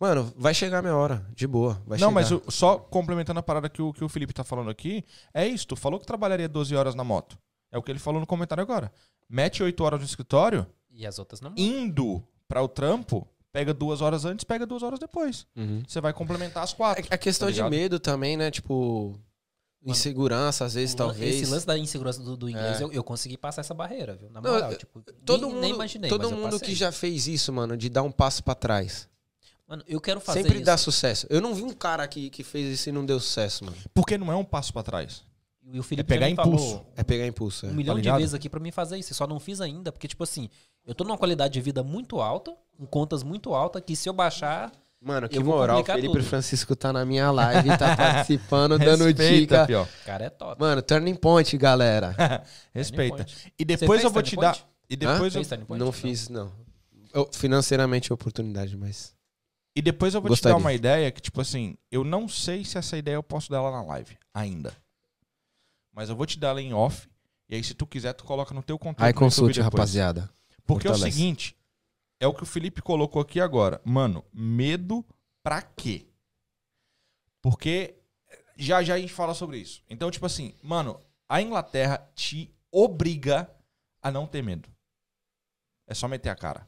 Mano, 0.00 0.32
vai 0.36 0.54
chegar 0.54 0.78
a 0.78 0.82
minha 0.82 0.94
hora, 0.96 1.26
de 1.34 1.46
boa. 1.46 1.82
Não, 1.86 1.96
chegar. 1.96 2.10
mas 2.12 2.30
o- 2.30 2.42
só 2.48 2.78
complementando 2.78 3.40
a 3.40 3.42
parada 3.42 3.68
que 3.68 3.82
o, 3.82 3.92
que 3.92 4.04
o 4.04 4.08
Felipe 4.08 4.32
tá 4.32 4.44
falando 4.44 4.70
aqui, 4.70 5.04
é 5.34 5.46
isso. 5.46 5.66
Tu 5.66 5.74
falou 5.76 5.98
que 5.98 6.06
trabalharia 6.06 6.48
12 6.48 6.74
horas 6.76 6.94
na 6.94 7.02
moto. 7.02 7.36
É 7.70 7.78
o 7.78 7.82
que 7.82 7.90
ele 7.92 7.98
falou 7.98 8.20
no 8.20 8.26
comentário 8.26 8.62
agora. 8.62 8.90
Mete 9.28 9.62
8 9.62 9.84
horas 9.84 10.00
no 10.00 10.06
escritório, 10.06 10.66
E 10.90 11.06
as 11.06 11.18
outras 11.18 11.40
não. 11.40 11.52
indo 11.56 12.22
pra 12.48 12.62
o 12.62 12.68
trampo, 12.68 13.28
pega 13.52 13.74
duas 13.74 14.00
horas 14.00 14.24
antes, 14.24 14.44
pega 14.44 14.64
duas 14.66 14.82
horas 14.82 14.98
depois. 14.98 15.46
Uhum. 15.54 15.82
Você 15.86 16.00
vai 16.00 16.12
complementar 16.12 16.62
as 16.64 16.72
quatro. 16.72 17.04
É 17.10 17.14
a 17.14 17.18
questão 17.18 17.48
tá 17.48 17.52
de 17.52 17.62
medo 17.64 17.98
também, 18.00 18.36
né? 18.36 18.50
Tipo, 18.50 19.18
insegurança 19.84 20.64
às 20.64 20.74
vezes, 20.74 20.94
talvez. 20.94 21.36
Esse 21.42 21.50
lance 21.50 21.66
da 21.66 21.78
insegurança 21.78 22.20
do, 22.22 22.36
do 22.36 22.48
inglês, 22.48 22.80
É. 22.80 22.84
eu, 22.84 22.92
eu 22.92 23.04
consegui 23.04 23.36
passar 23.36 23.60
essa 23.60 23.74
barreira, 23.74 24.16
viu? 24.16 24.30
Na 24.30 24.40
Não, 24.40 24.50
moral, 24.52 24.72
eu- 24.72 24.78
tipo, 24.78 25.00
Todo 25.24 25.42
nem, 25.42 25.50
mundo, 25.50 25.60
nem 25.60 25.70
imaginei. 25.74 26.10
todo 26.10 26.30
mundo 26.30 26.58
que 26.58 26.74
já 26.74 26.90
fez 26.90 27.26
isso, 27.28 27.52
mano, 27.52 27.76
de 27.76 27.88
dar 27.88 28.02
um 28.02 28.10
passo 28.10 28.42
pra 28.42 28.54
trás. 28.54 29.08
Mano, 29.66 29.82
eu 29.86 30.00
quero 30.00 30.18
fazer 30.20 30.42
Sempre 30.42 30.56
isso. 30.56 30.64
dá 30.64 30.76
sucesso. 30.78 31.26
Eu 31.28 31.42
não 31.42 31.54
vi 31.54 31.62
um 31.62 31.74
cara 31.74 32.08
que, 32.08 32.30
que 32.30 32.42
fez 32.42 32.72
isso 32.80 32.88
e 32.88 32.92
não 32.92 33.04
deu 33.04 33.20
sucesso, 33.20 33.66
mano. 33.66 33.76
Porque 33.92 34.16
não 34.16 34.32
é 34.32 34.36
um 34.36 34.44
passo 34.44 34.72
pra 34.72 34.82
trás. 34.82 35.22
E 35.70 35.78
o 35.78 35.82
Felipe 35.82 36.12
É 36.12 36.16
pegar 36.16 36.28
me 36.30 36.34
falou 36.36 36.54
impulso. 36.54 36.86
É 36.96 37.04
pegar 37.04 37.26
impulso. 37.26 37.66
É. 37.66 37.68
um 37.68 37.74
milhão 37.74 37.94
de 37.96 38.00
ligado? 38.02 38.18
vezes 38.18 38.34
aqui 38.34 38.48
pra 38.48 38.58
mim 38.60 38.70
fazer 38.70 38.96
isso. 38.98 39.12
Eu 39.12 39.16
só 39.16 39.26
não 39.26 39.38
fiz 39.38 39.60
ainda, 39.60 39.92
porque, 39.92 40.08
tipo 40.08 40.22
assim, 40.24 40.48
eu 40.86 40.94
tô 40.94 41.04
numa 41.04 41.18
qualidade 41.18 41.52
de 41.54 41.60
vida 41.60 41.82
muito 41.82 42.20
alta, 42.20 42.56
com 42.76 42.86
contas 42.86 43.22
muito 43.22 43.54
alta, 43.54 43.80
que 43.80 43.94
se 43.94 44.08
eu 44.08 44.12
baixar. 44.12 44.72
Mano, 45.00 45.28
que 45.28 45.38
Eu 45.38 45.44
vou 45.44 45.56
moral. 45.56 45.84
Felipe 45.84 46.08
tudo. 46.08 46.24
Francisco 46.24 46.74
tá 46.74 46.92
na 46.92 47.04
minha 47.04 47.30
live, 47.30 47.68
tá 47.78 47.94
participando, 47.96 48.78
dando 48.78 49.04
Respeita, 49.04 49.34
dica. 49.40 49.66
pior. 49.66 49.88
Cara, 50.04 50.24
é 50.24 50.30
top. 50.30 50.60
Mano, 50.60 50.82
turning 50.82 51.14
point, 51.14 51.56
galera. 51.56 52.16
Respeita. 52.74 53.24
E 53.58 53.64
depois 53.64 54.02
eu 54.02 54.10
vou 54.10 54.22
te 54.22 54.34
turning 54.34 54.40
dar. 54.52 54.58
E 54.90 54.96
depois, 54.96 55.34
eu, 55.34 55.40
Fez 55.40 55.48
turning 55.48 55.64
point? 55.66 55.84
Não 55.84 55.92
fiz, 55.92 56.28
não. 56.28 56.50
Eu- 57.14 57.28
financeiramente, 57.32 58.12
oportunidade, 58.12 58.76
mas. 58.76 59.14
e 59.76 59.80
depois 59.82 60.14
eu 60.14 60.20
vou 60.20 60.28
te 60.28 60.32
Gostaria. 60.32 60.54
dar 60.54 60.60
uma 60.60 60.72
ideia 60.72 61.10
que, 61.12 61.20
tipo 61.20 61.40
assim, 61.40 61.76
eu 61.92 62.02
não 62.02 62.26
sei 62.28 62.64
se 62.64 62.76
essa 62.78 62.96
ideia 62.96 63.14
eu 63.14 63.22
posso 63.22 63.50
dar 63.50 63.60
lá 63.62 63.70
na 63.70 63.82
live 63.82 64.16
ainda. 64.34 64.72
Mas 65.98 66.08
eu 66.08 66.14
vou 66.14 66.26
te 66.26 66.38
dar 66.38 66.50
ela 66.50 66.62
em 66.62 66.72
off. 66.72 67.08
E 67.48 67.56
aí, 67.56 67.64
se 67.64 67.74
tu 67.74 67.84
quiser, 67.84 68.12
tu 68.12 68.22
coloca 68.22 68.54
no 68.54 68.62
teu 68.62 68.78
conteúdo. 68.78 69.04
Aí 69.04 69.12
consulte, 69.12 69.60
rapaziada. 69.60 70.30
Porque 70.64 70.86
é 70.86 70.90
o 70.90 70.94
Fortalece. 70.94 71.16
seguinte, 71.18 71.56
é 72.20 72.26
o 72.28 72.32
que 72.32 72.44
o 72.44 72.46
Felipe 72.46 72.80
colocou 72.80 73.20
aqui 73.20 73.40
agora. 73.40 73.80
Mano, 73.84 74.24
medo 74.32 75.04
pra 75.42 75.60
quê? 75.60 76.06
Porque 77.42 77.96
já 78.56 78.80
já 78.80 78.94
a 78.94 78.98
gente 79.00 79.12
fala 79.12 79.34
sobre 79.34 79.58
isso. 79.58 79.82
Então, 79.90 80.08
tipo 80.08 80.24
assim, 80.24 80.54
mano, 80.62 81.00
a 81.28 81.42
Inglaterra 81.42 82.08
te 82.14 82.48
obriga 82.70 83.50
a 84.00 84.08
não 84.08 84.24
ter 84.24 84.40
medo. 84.40 84.68
É 85.84 85.94
só 85.94 86.06
meter 86.06 86.28
a 86.28 86.36
cara. 86.36 86.64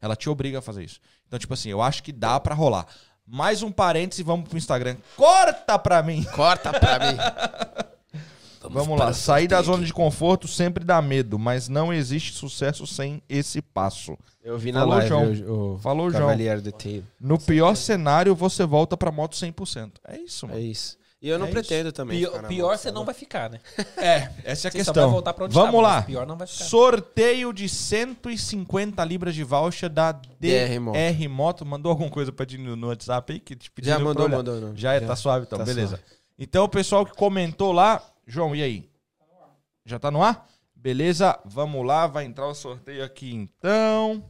Ela 0.00 0.16
te 0.16 0.28
obriga 0.28 0.58
a 0.58 0.62
fazer 0.62 0.82
isso. 0.82 0.98
Então, 1.28 1.38
tipo 1.38 1.54
assim, 1.54 1.70
eu 1.70 1.80
acho 1.80 2.02
que 2.02 2.10
dá 2.10 2.40
pra 2.40 2.52
rolar. 2.52 2.88
Mais 3.24 3.62
um 3.62 3.70
parêntese, 3.70 4.24
vamos 4.24 4.48
pro 4.48 4.58
Instagram. 4.58 4.96
Corta 5.14 5.78
pra 5.78 6.02
mim! 6.02 6.24
Corta 6.24 6.72
pra 6.80 6.98
mim. 6.98 7.18
Vamos 8.70 8.98
lá. 8.98 9.12
Sair 9.12 9.48
da 9.48 9.60
zona 9.62 9.84
de 9.84 9.92
conforto 9.92 10.46
sempre 10.48 10.84
dá 10.84 11.00
medo, 11.02 11.38
mas 11.38 11.68
não 11.68 11.92
existe 11.92 12.32
sucesso 12.32 12.86
sem 12.86 13.22
esse 13.28 13.60
passo. 13.60 14.16
Eu 14.42 14.56
vi 14.58 14.72
na 14.72 14.80
Falou, 14.80 14.94
live 14.94 15.08
João. 15.08 15.24
o, 15.24 15.74
o 15.74 15.78
Falou, 15.78 16.10
João. 16.10 16.30
Do. 16.36 17.04
No 17.20 17.38
pior 17.38 17.74
cenário, 17.74 18.34
você 18.34 18.64
volta 18.64 18.96
pra 18.96 19.10
moto 19.12 19.36
100%. 19.36 19.92
É 20.06 20.18
isso, 20.18 20.46
É 20.46 20.48
mano. 20.48 20.60
isso. 20.60 20.98
E 21.20 21.28
eu 21.28 21.36
não 21.36 21.46
É 21.48 21.50
pretendo 21.50 21.90
também. 21.90 22.16
Pior, 22.18 22.30
ficar 22.30 22.42
na 22.42 22.48
pior 22.48 22.68
moto, 22.68 22.78
você 22.78 22.88
tá 22.88 22.94
não 22.94 23.04
vai 23.04 23.14
ficar, 23.14 23.50
né? 23.50 23.58
É, 23.96 24.30
essa 24.44 24.68
é 24.68 24.68
a 24.68 24.70
Você 24.70 24.70
questão. 24.70 25.10
voltar 25.10 25.34
pra 25.34 25.46
onde 25.46 25.54
Vamos 25.54 25.72
tava, 25.74 25.82
lá. 25.82 26.02
Pior 26.02 26.24
não 26.24 26.36
vai 26.36 26.46
ficar. 26.46 26.64
Sorteio 26.64 27.52
de 27.52 27.68
150 27.68 29.04
libras 29.04 29.34
de 29.34 29.42
voucher 29.42 29.90
da 29.90 30.12
DR 30.12 30.22
DR 30.38 30.80
Moto. 30.80 31.28
Moto. 31.28 31.66
Mandou 31.66 31.90
alguma 31.90 32.08
coisa 32.08 32.30
pra 32.30 32.46
ti 32.46 32.56
no, 32.56 32.86
WhatsApp 32.86 33.32
aí? 33.32 33.40
Que 33.40 33.56
te 33.56 33.68
Já 33.82 33.98
mandou, 33.98 34.28
mandou, 34.28 34.60
não. 34.60 34.76
Já, 34.76 34.94
é, 34.94 35.00
tá 35.00 35.16
suave 35.16 35.44
então, 35.46 35.58
tá 35.58 35.64
beleza. 35.64 35.96
suave. 35.96 36.02
Então, 36.38 36.64
o 36.64 36.68
pessoal 36.68 37.04
que 37.04 37.12
comentou 37.16 37.72
lá, 37.72 38.00
João, 38.28 38.54
e 38.54 38.62
aí? 38.62 38.90
Já 39.86 39.98
tá 39.98 40.10
no 40.10 40.22
ar? 40.22 40.46
Beleza, 40.74 41.40
vamos 41.46 41.84
lá, 41.84 42.06
vai 42.06 42.26
entrar 42.26 42.46
o 42.46 42.54
sorteio 42.54 43.02
aqui 43.02 43.34
então. 43.34 44.22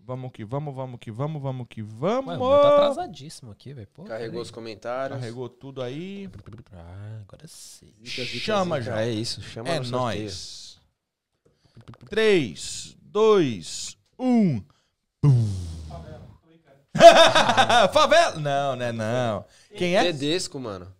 Vamos 0.00 0.32
que 0.32 0.44
vamos, 0.44 0.74
vamos 0.74 0.98
que 0.98 1.12
vamos, 1.12 1.40
vamos 1.40 1.66
que 1.70 1.80
vamos. 1.80 2.28
Ué, 2.28 2.36
o 2.36 2.40
meu 2.40 2.60
tá 2.60 2.74
atrasadíssimo 2.74 3.52
aqui, 3.52 3.72
velho. 3.72 3.86
Carregou 4.04 4.42
os 4.42 4.50
comentários. 4.50 5.18
Carregou 5.18 5.48
tudo 5.48 5.80
aí. 5.80 6.28
Ah, 6.72 7.20
agora 7.22 7.46
sim. 7.46 7.94
Chama. 8.04 8.80
João. 8.80 8.98
É 8.98 9.10
isso, 9.10 9.40
chama 9.42 9.68
É 9.68 9.80
nóis. 9.80 10.80
3, 12.08 12.96
2, 13.00 13.96
1. 14.18 14.64
Favela! 17.92 18.40
Não, 18.40 18.74
né? 18.74 18.90
Não. 18.90 19.44
Quem 19.76 19.96
é? 19.96 20.02
Tedesco, 20.02 20.58
mano. 20.58 20.95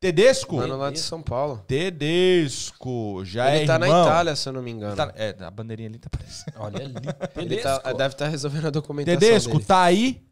Tedesco? 0.00 0.56
Mano 0.56 0.78
lá 0.78 0.90
de 0.90 0.98
São 0.98 1.20
Paulo. 1.22 1.62
Tedesco. 1.66 3.22
Já 3.24 3.54
Ele 3.54 3.64
é 3.64 3.66
tá 3.66 3.78
na 3.78 3.86
irmão. 3.86 4.06
Itália, 4.06 4.34
se 4.34 4.48
eu 4.48 4.52
não 4.54 4.62
me 4.62 4.70
engano. 4.70 4.96
Tá- 4.96 5.12
é, 5.14 5.36
a 5.38 5.50
bandeirinha 5.50 5.90
ali 5.90 5.98
tá 5.98 6.08
aparecendo. 6.12 6.54
Olha 6.58 6.78
ali. 6.84 6.94
Ele 7.36 7.56
tá- 7.58 7.78
Tedesco. 7.78 7.94
deve 7.98 8.14
estar 8.14 8.28
resolvendo 8.28 8.66
a 8.66 8.70
documentação 8.70 9.20
Tedesco, 9.20 9.52
dele. 9.52 9.64
tá 9.64 9.82
aí? 9.82 10.22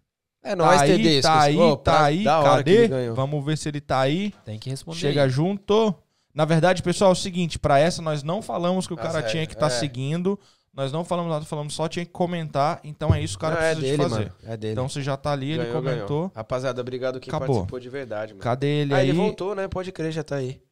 É 0.43 0.51
Tá 0.51 0.57
nóis, 0.57 0.81
aí, 0.81 0.97
Tedesco. 0.97 1.23
tá 1.23 1.41
aí, 1.43 1.57
tá 1.85 2.05
aí. 2.05 2.25
Cadê? 2.25 3.11
Vamos 3.11 3.45
ver 3.45 3.59
se 3.59 3.69
ele 3.69 3.81
tá 3.81 4.01
aí. 4.01 4.33
Tem 4.45 4.59
que 4.59 4.71
responder. 4.71 4.99
Chega 4.99 5.25
aí. 5.25 5.31
junto. 5.31 5.95
Na 6.35 6.45
verdade, 6.47 6.83
pessoal, 6.83 7.11
é 7.11 7.13
o 7.13 7.17
seguinte, 7.17 7.59
pra 7.59 7.79
essa 7.79 8.01
nós 8.01 8.23
não 8.23 8.41
falamos 8.41 8.87
que 8.87 8.95
o 8.95 8.97
cara 8.97 9.23
tinha 9.23 9.47
que 9.47 9.55
estar 9.55 9.67
é. 9.67 9.71
seguindo. 9.71 10.39
Nós 10.79 10.93
não 10.93 11.05
falamos 11.05 11.33
nada, 11.33 11.45
falamos 11.45 11.75
só 11.75 11.89
tinha 11.89 12.05
que 12.05 12.13
comentar. 12.13 12.79
Então 12.85 13.13
é 13.13 13.21
isso 13.21 13.37
que 13.37 13.45
o 13.45 13.49
cara 13.49 13.57
Não, 13.57 13.63
é 13.67 13.75
precisa 13.75 13.97
dele, 13.97 13.97
de 13.97 14.09
fazer. 14.11 14.25
mano. 14.27 14.35
É 14.45 14.57
dele. 14.57 14.73
Então 14.75 14.89
você 14.89 15.03
já 15.03 15.17
tá 15.17 15.33
ali, 15.33 15.51
ele 15.51 15.65
Ganhou, 15.65 15.83
comentou. 15.83 16.07
ganhou. 16.07 16.33
Rapaziada, 16.37 16.81
obrigado 16.81 17.19
quem 17.19 17.31
Acabou. 17.33 17.49
participou 17.49 17.81
de 17.81 17.89
verdade, 17.89 18.33
mano. 18.33 18.45
Cadê 18.45 18.83
ele 18.83 18.95
ah, 18.95 18.99
aí? 18.99 19.09
ele 19.09 19.19
voltou, 19.19 19.57
né? 19.57 19.67
Pode 19.67 19.91
crer, 19.91 20.13
já 20.13 20.23
tá 20.23 20.37
aí. 20.37 20.63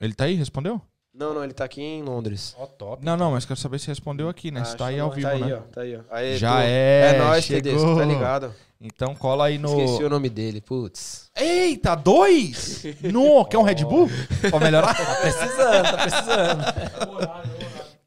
Ele 0.00 0.14
tá 0.14 0.26
aí? 0.26 0.34
Respondeu? 0.34 0.80
Não, 1.12 1.34
não, 1.34 1.42
ele 1.42 1.52
tá 1.52 1.64
aqui 1.64 1.82
em 1.82 2.00
Londres. 2.00 2.54
Ó, 2.56 2.66
top. 2.66 3.04
Não, 3.04 3.16
não, 3.16 3.32
mas 3.32 3.44
quero 3.44 3.58
saber 3.58 3.80
se 3.80 3.88
respondeu 3.88 4.28
aqui, 4.28 4.52
né? 4.52 4.60
Ah, 4.60 4.64
se 4.66 4.76
tá 4.76 4.86
aí 4.86 5.00
ao 5.00 5.10
vivo, 5.10 5.26
tá 5.26 5.34
aí, 5.34 5.40
né? 5.40 5.54
Ó, 5.56 5.60
tá 5.62 5.80
aí, 5.80 5.96
ó. 5.96 6.00
Aê, 6.10 6.36
Já 6.36 6.52
pô. 6.52 6.58
é. 6.60 7.14
É 7.14 7.18
nóis. 7.18 7.48
Tedesco, 7.48 7.96
tá 7.96 8.04
ligado? 8.04 8.54
Então 8.80 9.16
cola 9.16 9.46
aí 9.46 9.58
no. 9.58 9.80
Esqueci 9.80 10.04
o 10.04 10.08
nome 10.08 10.28
dele, 10.28 10.60
putz. 10.60 11.28
Eita, 11.34 11.96
dois? 11.96 12.84
no, 13.12 13.44
quer 13.46 13.58
um 13.58 13.62
Red 13.62 13.84
Bull? 13.84 14.08
Pra 14.48 14.60
melhorar? 14.60 14.94
Tá 15.06 15.14
precisando, 15.16 15.84
tá 15.90 15.96
precisando. 15.96 17.46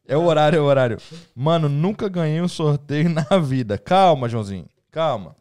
É 0.09 0.17
o 0.17 0.25
horário, 0.25 0.57
é 0.57 0.61
o 0.61 0.65
horário. 0.65 0.97
Mano, 1.35 1.69
nunca 1.69 2.09
ganhei 2.09 2.41
um 2.41 2.47
sorteio 2.47 3.07
na 3.13 3.37
vida. 3.37 3.77
Calma, 3.77 4.27
Joãozinho. 4.27 4.65
Calma. 4.91 5.35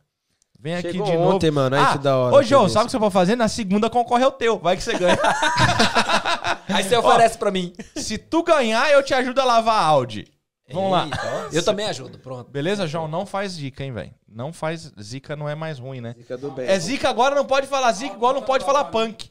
Vem 0.61 0.75
aqui 0.75 0.93
Chegou 0.93 1.07
de 1.07 1.13
novo. 1.13 1.37
ontem, 1.37 1.51
mano. 1.51 1.75
Aí 1.75 1.83
ah, 1.83 1.93
que 1.93 1.99
da 1.99 2.17
hora. 2.17 2.35
Ô, 2.35 2.43
João, 2.43 2.69
sabe 2.69 2.85
o 2.85 2.87
que 2.87 2.93
você 2.93 2.99
pode 2.99 3.13
fazer? 3.13 3.35
Na 3.35 3.49
segunda 3.49 3.89
concorre 3.89 4.25
ao 4.25 4.33
teu. 4.33 4.59
Vai 4.59 4.77
que 4.77 4.83
você 4.83 4.99
ganha. 4.99 5.17
Aí 6.69 6.85
você 6.85 6.97
oferece 6.97 7.39
pra 7.39 7.51
mim. 7.51 7.73
Se 7.97 8.19
tu 8.19 8.43
ganhar, 8.43 8.91
eu 8.93 9.03
te 9.03 9.15
ajudo 9.15 9.41
a 9.41 9.45
lavar 9.45 9.83
a 9.83 9.87
Audi. 9.87 10.27
Vamos 10.71 10.91
lá. 10.91 11.09
Ó. 11.11 11.49
Eu 11.51 11.65
também 11.65 11.87
ajudo, 11.87 12.19
pronto. 12.19 12.51
Beleza, 12.51 12.87
João? 12.87 13.09
Não 13.09 13.25
faz 13.25 13.53
zica, 13.53 13.83
hein, 13.83 13.93
velho? 13.93 14.11
Não 14.29 14.53
faz. 14.53 14.93
Zica 15.01 15.35
não 15.35 15.49
é 15.49 15.55
mais 15.55 15.79
ruim, 15.79 16.03
né? 16.03 16.15
Fica 16.15 16.37
do 16.37 16.51
bem. 16.51 16.69
É 16.69 16.79
zica 16.79 17.09
agora, 17.09 17.35
não 17.35 17.47
pode 17.47 17.67
falar 17.67 17.91
zica, 17.93 18.15
igual 18.15 18.35
não 18.35 18.43
pode 18.43 18.65
falar 18.65 18.85
punk. 18.85 19.31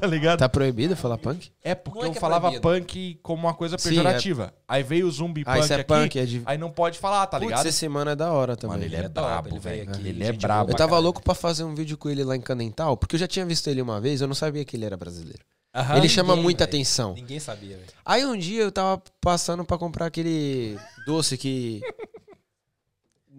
Tá 0.00 0.06
ligado? 0.06 0.38
Tá 0.38 0.48
proibido 0.48 0.96
falar 0.96 1.18
punk? 1.18 1.50
É 1.62 1.74
porque 1.74 2.00
é 2.04 2.08
eu 2.08 2.12
é 2.12 2.14
falava 2.14 2.50
proibido. 2.60 2.62
punk 2.86 3.18
como 3.22 3.46
uma 3.46 3.54
coisa 3.54 3.76
Sim, 3.78 3.90
pejorativa. 3.90 4.52
Aí 4.66 4.82
veio 4.82 5.06
o 5.06 5.10
zumbi 5.10 5.42
Ah, 5.46 5.54
punk 5.54 5.64
isso 5.64 5.72
é 5.72 5.76
aqui. 5.76 5.84
punk, 5.84 6.18
é 6.18 6.24
de... 6.24 6.42
Aí 6.46 6.56
não 6.58 6.70
pode 6.70 6.98
falar, 6.98 7.26
tá 7.26 7.38
ligado? 7.38 7.58
Putz, 7.62 7.74
esse 7.74 7.88
mano 7.88 8.10
é 8.10 8.16
da 8.16 8.32
hora 8.32 8.56
também. 8.56 8.76
Mano, 8.76 8.84
ele 8.88 8.96
é, 8.96 9.00
é 9.00 9.08
top, 9.08 9.26
brabo, 9.26 9.48
ele 9.48 9.58
velho. 9.58 9.90
aqui, 9.90 10.08
Ele 10.08 10.22
é 10.22 10.26
gente 10.32 10.40
brabo. 10.42 10.66
boa. 10.66 10.72
Eu 10.74 10.76
tava 10.78 10.98
louco 10.98 11.22
pra 11.22 11.34
fazer 11.34 11.64
um 11.64 11.74
vídeo 11.74 11.96
com 11.98 12.08
ele 12.08 12.22
lá 12.24 12.36
em 12.36 12.40
Candental, 12.40 12.96
porque 12.96 13.16
eu 13.16 13.20
já 13.20 13.26
tinha 13.26 13.44
visto 13.44 13.68
ele 13.68 13.82
uma 13.82 14.00
vez, 14.00 14.20
eu 14.20 14.28
não 14.28 14.34
sabia 14.34 14.64
que 14.64 14.76
ele 14.76 14.84
era 14.84 14.96
brasileiro. 14.96 15.40
Aham, 15.74 15.98
ele 15.98 16.08
chama 16.08 16.28
ninguém, 16.30 16.42
muita 16.44 16.64
velho. 16.64 16.76
atenção. 16.76 17.12
Ninguém 17.14 17.38
sabia, 17.38 17.76
velho. 17.76 17.88
Aí 18.04 18.24
um 18.24 18.36
dia 18.36 18.62
eu 18.62 18.72
tava 18.72 19.02
passando 19.20 19.64
pra 19.64 19.76
comprar 19.76 20.06
aquele 20.06 20.78
doce 21.06 21.36
que. 21.36 21.80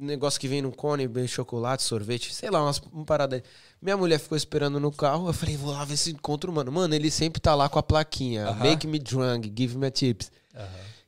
Negócio 0.01 0.39
que 0.39 0.47
vem 0.47 0.61
no 0.61 0.71
cone, 0.71 1.07
bem 1.07 1.27
chocolate, 1.27 1.83
sorvete, 1.83 2.33
sei 2.33 2.49
lá, 2.49 2.63
umas 2.63 2.79
uma 2.93 3.03
parada 3.03 3.35
aí. 3.35 3.43
Minha 3.81 3.97
mulher 3.97 4.17
ficou 4.17 4.37
esperando 4.37 4.79
no 4.79 4.91
carro, 4.91 5.27
eu 5.27 5.33
falei, 5.33 5.57
vou 5.57 5.71
lá 5.73 5.83
ver 5.83 5.97
se 5.97 6.11
encontro, 6.11 6.51
mano. 6.53 6.71
Mano, 6.71 6.95
ele 6.95 7.11
sempre 7.11 7.41
tá 7.41 7.53
lá 7.53 7.67
com 7.67 7.77
a 7.79 7.83
plaquinha. 7.83 8.45
Aham. 8.47 8.63
Make 8.63 8.87
me 8.87 8.97
drunk, 8.99 9.51
give 9.55 9.77
me 9.77 9.91
tips. 9.91 10.31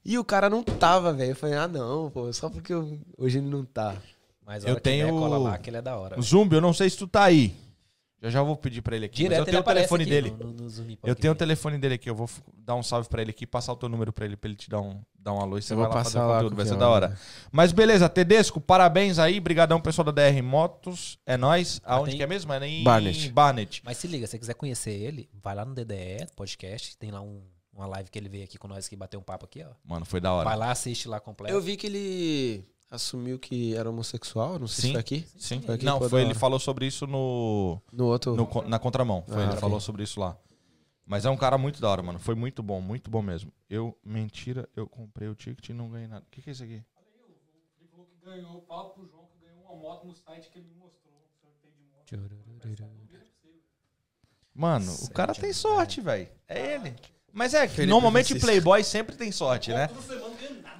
E 0.03 0.17
o 0.17 0.23
cara 0.25 0.49
não 0.49 0.61
tava, 0.63 1.13
velho. 1.13 1.31
Eu 1.31 1.35
falei, 1.35 1.55
ah, 1.55 1.67
não, 1.67 2.09
pô, 2.09 2.31
só 2.33 2.49
porque 2.49 2.73
eu- 2.73 2.99
hoje 3.17 3.37
ele 3.37 3.47
não 3.47 3.63
tá. 3.63 3.95
Mas 4.45 4.65
a 4.65 4.69
Eu 4.69 4.79
tenho- 4.79 5.05
der, 5.05 5.11
cola 5.13 5.37
lá, 5.37 5.57
que 5.57 5.69
ele 5.69 5.77
é 5.77 5.81
da 5.81 5.95
hora. 5.95 6.19
Zumbi, 6.21 6.55
eu 6.55 6.61
não 6.61 6.73
sei 6.73 6.89
se 6.89 6.97
tu 6.97 7.07
tá 7.07 7.23
aí. 7.23 7.55
Já 8.21 8.29
já 8.29 8.43
vou 8.43 8.55
pedir 8.55 8.83
pra 8.83 8.95
ele 8.95 9.05
aqui. 9.05 9.23
mas 9.23 9.29
Direto 9.31 9.39
eu 9.39 9.43
ele 9.43 9.51
tenho 9.51 9.61
o 9.61 9.65
telefone 9.65 10.03
aqui 10.03 10.11
dele. 10.11 10.29
no- 10.31 10.53
no- 10.53 10.97
Eu 11.03 11.15
tenho 11.15 11.33
o 11.33 11.35
telefone 11.35 11.77
dele 11.79 11.95
aqui, 11.95 12.07
eu 12.07 12.13
vou 12.15 12.29
dar 12.55 12.75
um 12.75 12.83
salve 12.83 13.09
pra 13.09 13.21
ele 13.23 13.31
aqui, 13.31 13.47
passar 13.47 13.73
o 13.73 13.75
teu 13.75 13.89
número 13.89 14.13
pra 14.13 14.25
ele, 14.25 14.37
pra 14.37 14.47
ele 14.47 14.55
te 14.55 14.69
dar 14.69 14.79
um, 14.79 15.01
dar 15.17 15.33
um 15.33 15.39
alô 15.41 15.57
e 15.57 15.61
você 15.63 15.73
Eu 15.73 15.77
vai 15.77 15.87
vou 15.87 15.95
lá 15.95 16.03
fazer 16.03 16.13
passar 16.15 16.25
o 16.27 16.29
lá 16.29 16.35
conteúdo, 16.35 16.55
vai 16.55 16.65
ser 16.67 16.77
da 16.77 16.87
hora. 16.87 17.17
Mas 17.51 17.71
beleza, 17.71 18.07
Tedesco, 18.07 18.61
parabéns 18.61 19.17
aí, 19.17 19.39
brigadão 19.39 19.81
pessoal 19.81 20.05
da 20.05 20.11
DR 20.11 20.39
Motos, 20.43 21.17
é 21.25 21.35
nóis. 21.35 21.81
Aonde 21.83 22.11
tem- 22.11 22.17
que 22.17 22.23
é 22.23 22.27
mesmo? 22.27 22.53
É 22.53 22.67
em 22.67 22.83
Barnet. 22.83 23.31
Barnet. 23.31 23.81
Mas 23.83 23.97
se 23.97 24.07
liga, 24.07 24.27
se 24.27 24.31
você 24.31 24.39
quiser 24.39 24.53
conhecer 24.53 24.91
ele, 24.91 25.27
vai 25.41 25.55
lá 25.55 25.65
no 25.65 25.73
DDE 25.73 26.27
Podcast, 26.35 26.95
tem 26.97 27.09
lá 27.09 27.21
um- 27.21 27.41
uma 27.73 27.87
live 27.87 28.11
que 28.11 28.19
ele 28.19 28.29
veio 28.29 28.43
aqui 28.43 28.57
com 28.59 28.67
nós 28.67 28.87
que 28.87 28.95
bateu 28.95 29.19
um 29.19 29.23
papo 29.23 29.45
aqui, 29.45 29.63
ó. 29.63 29.71
Mano, 29.83 30.05
foi 30.05 30.19
da 30.21 30.31
hora. 30.31 30.47
Vai 30.47 30.57
lá, 30.57 30.69
assiste 30.69 31.07
lá 31.07 31.19
completo. 31.19 31.51
Eu 31.55 31.59
vi 31.61 31.75
que 31.75 31.87
ele 31.87 32.65
assumiu 32.91 33.39
que 33.39 33.73
era 33.73 33.89
homossexual, 33.89 34.59
não 34.59 34.67
sei 34.67 34.81
Sim. 34.81 34.87
se 34.87 34.91
foi 34.93 34.99
aqui. 35.01 35.27
Sim. 35.37 35.61
Foi 35.61 35.75
aqui, 35.75 35.85
Não, 35.85 35.99
foi, 36.01 36.21
ele 36.21 36.33
falou 36.35 36.59
sobre 36.59 36.85
isso 36.85 37.07
no, 37.07 37.81
No 37.91 38.05
outro. 38.07 38.35
no 38.35 38.47
na 38.67 38.77
contramão. 38.77 39.23
Foi, 39.27 39.37
Ah, 39.37 39.43
ele 39.43 39.47
ok. 39.51 39.59
falou 39.61 39.79
sobre 39.79 40.03
isso 40.03 40.19
lá. 40.19 40.37
Mas 41.05 41.25
é 41.25 41.29
um 41.29 41.37
cara 41.37 41.57
muito 41.57 41.81
da 41.81 41.89
hora, 41.89 42.03
mano. 42.03 42.19
Foi 42.19 42.35
muito 42.35 42.61
bom, 42.61 42.79
muito 42.79 43.09
bom 43.09 43.21
mesmo. 43.21 43.51
Eu, 43.69 43.97
mentira, 44.05 44.69
eu 44.75 44.85
comprei 44.87 45.27
o 45.27 45.35
ticket 45.35 45.69
e 45.69 45.73
não 45.73 45.89
ganhei 45.89 46.07
nada. 46.07 46.25
O 46.27 46.29
que, 46.29 46.41
que 46.41 46.49
é 46.49 46.53
isso 46.53 46.63
aqui? 46.63 46.83
Ele 47.79 47.87
falou 47.89 48.05
que 48.05 48.23
ganhou, 48.23 48.61
fala 48.67 48.89
pro 48.91 49.05
João 49.07 49.25
que 49.25 49.45
ganhou 49.45 49.63
uma 49.63 49.75
moto 49.75 50.05
no 50.05 50.13
site 50.13 50.49
que 50.49 50.59
ele 50.59 50.67
me 50.67 50.75
mostrou. 50.75 51.11
Moto. 52.11 52.91
Mano, 54.53 54.93
o 55.05 55.09
cara 55.11 55.33
tem 55.33 55.53
sorte, 55.53 56.01
velho. 56.01 56.27
É 56.47 56.75
ele. 56.75 56.95
Mas 57.33 57.53
é 57.53 57.67
que 57.67 57.75
Felipe 57.75 57.89
normalmente 57.89 58.27
Francisco. 58.27 58.45
Playboy 58.47 58.83
sempre 58.83 59.15
tem 59.15 59.31
sorte, 59.31 59.71
né? 59.71 59.89
Nada. 59.89 59.93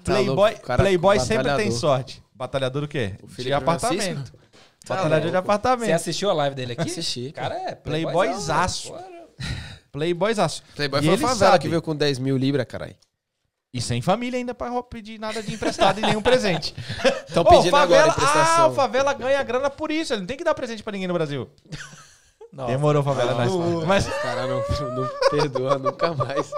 Tá 0.04 0.14
Playboy, 0.14 0.36
louco, 0.52 0.64
o 0.64 0.68
cara 0.68 0.84
Playboy 0.84 1.20
sempre 1.20 1.56
tem 1.56 1.72
sorte. 1.72 2.24
Batalhador 2.34 2.82
do 2.82 2.88
quê? 2.88 3.14
Felipe 3.28 3.44
De 3.44 3.54
apartamento. 3.54 4.16
Francisco? 4.16 4.38
Tá 4.84 4.96
Batalhador 4.96 5.28
de 5.30 5.34
louco. 5.36 5.38
apartamento. 5.38 5.86
Você 5.86 5.92
assistiu 5.94 6.32
a 6.32 6.34
live 6.34 6.56
dele 6.56 6.74
aqui? 6.74 6.90
Assisti, 6.90 7.28
O 7.28 7.34
cara 7.34 7.54
é 7.56 7.76
Playboyzaço. 7.76 8.92
Playboyzão, 8.92 9.28
Playboyzaço. 9.92 10.64
Playboy 10.76 11.00
E 11.02 11.04
foi 11.04 11.14
a 11.14 11.18
favela 11.20 11.52
sabe. 11.52 11.62
que 11.62 11.70
veio 11.70 11.82
com 11.84 11.96
10 11.96 12.18
mil 12.18 12.36
libras, 12.36 12.66
caralho. 12.66 12.96
E 13.72 13.80
sem 13.80 14.02
família 14.02 14.40
ainda 14.40 14.56
pra 14.56 14.82
pedir 14.82 15.20
nada 15.20 15.44
de 15.44 15.54
emprestado 15.54 16.00
e 16.00 16.02
nenhum 16.02 16.22
presente. 16.22 16.74
Estão 17.28 17.46
pedindo 17.46 17.70
favela, 17.70 18.12
agora 18.12 18.46
ah, 18.58 18.68
o 18.68 18.74
favela 18.74 19.14
ganha 19.14 19.42
grana 19.44 19.70
por 19.70 19.92
isso. 19.92 20.14
Ele 20.14 20.22
não 20.22 20.28
tem 20.28 20.36
que 20.36 20.44
dar 20.44 20.56
presente 20.56 20.82
pra 20.82 20.92
ninguém 20.92 21.08
no 21.08 21.14
Brasil. 21.14 21.48
Nossa. 22.52 22.72
Demorou, 22.72 23.02
favela. 23.04 23.34
Nós. 23.46 23.86
Mas 23.86 24.08
Os 24.08 24.14
caras 24.16 24.50
não, 24.50 24.96
não 24.96 25.10
perdoa 25.30 25.78
nunca 25.80 26.14
mais. 26.14 26.52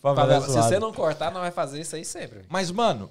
favela 0.00 0.16
Favela, 0.38 0.40
se 0.48 0.52
você 0.56 0.78
não 0.78 0.92
cortar, 0.92 1.32
não 1.32 1.40
vai 1.40 1.50
fazer 1.50 1.80
isso 1.80 1.96
aí 1.96 2.04
sempre. 2.04 2.44
Mas, 2.48 2.70
mano, 2.70 3.10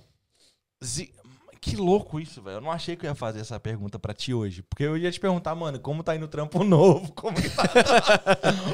zi- 0.84 1.12
que 1.60 1.76
louco 1.76 2.20
isso, 2.20 2.42
velho. 2.42 2.58
Eu 2.58 2.62
não 2.62 2.72
achei 2.72 2.96
que 2.96 3.06
eu 3.06 3.10
ia 3.10 3.16
fazer 3.16 3.40
essa 3.40 3.60
pergunta 3.60 3.98
pra 3.98 4.14
ti 4.14 4.34
hoje. 4.34 4.62
Porque 4.62 4.84
eu 4.84 4.96
ia 4.96 5.12
te 5.12 5.20
perguntar, 5.20 5.56
mano, 5.56 5.80
como 5.80 6.04
tá 6.04 6.16
indo 6.16 6.26
o 6.26 6.28
trampo 6.30 6.62
novo? 6.64 7.12
Como 7.14 7.36
que 7.36 7.50
tá? 7.50 7.64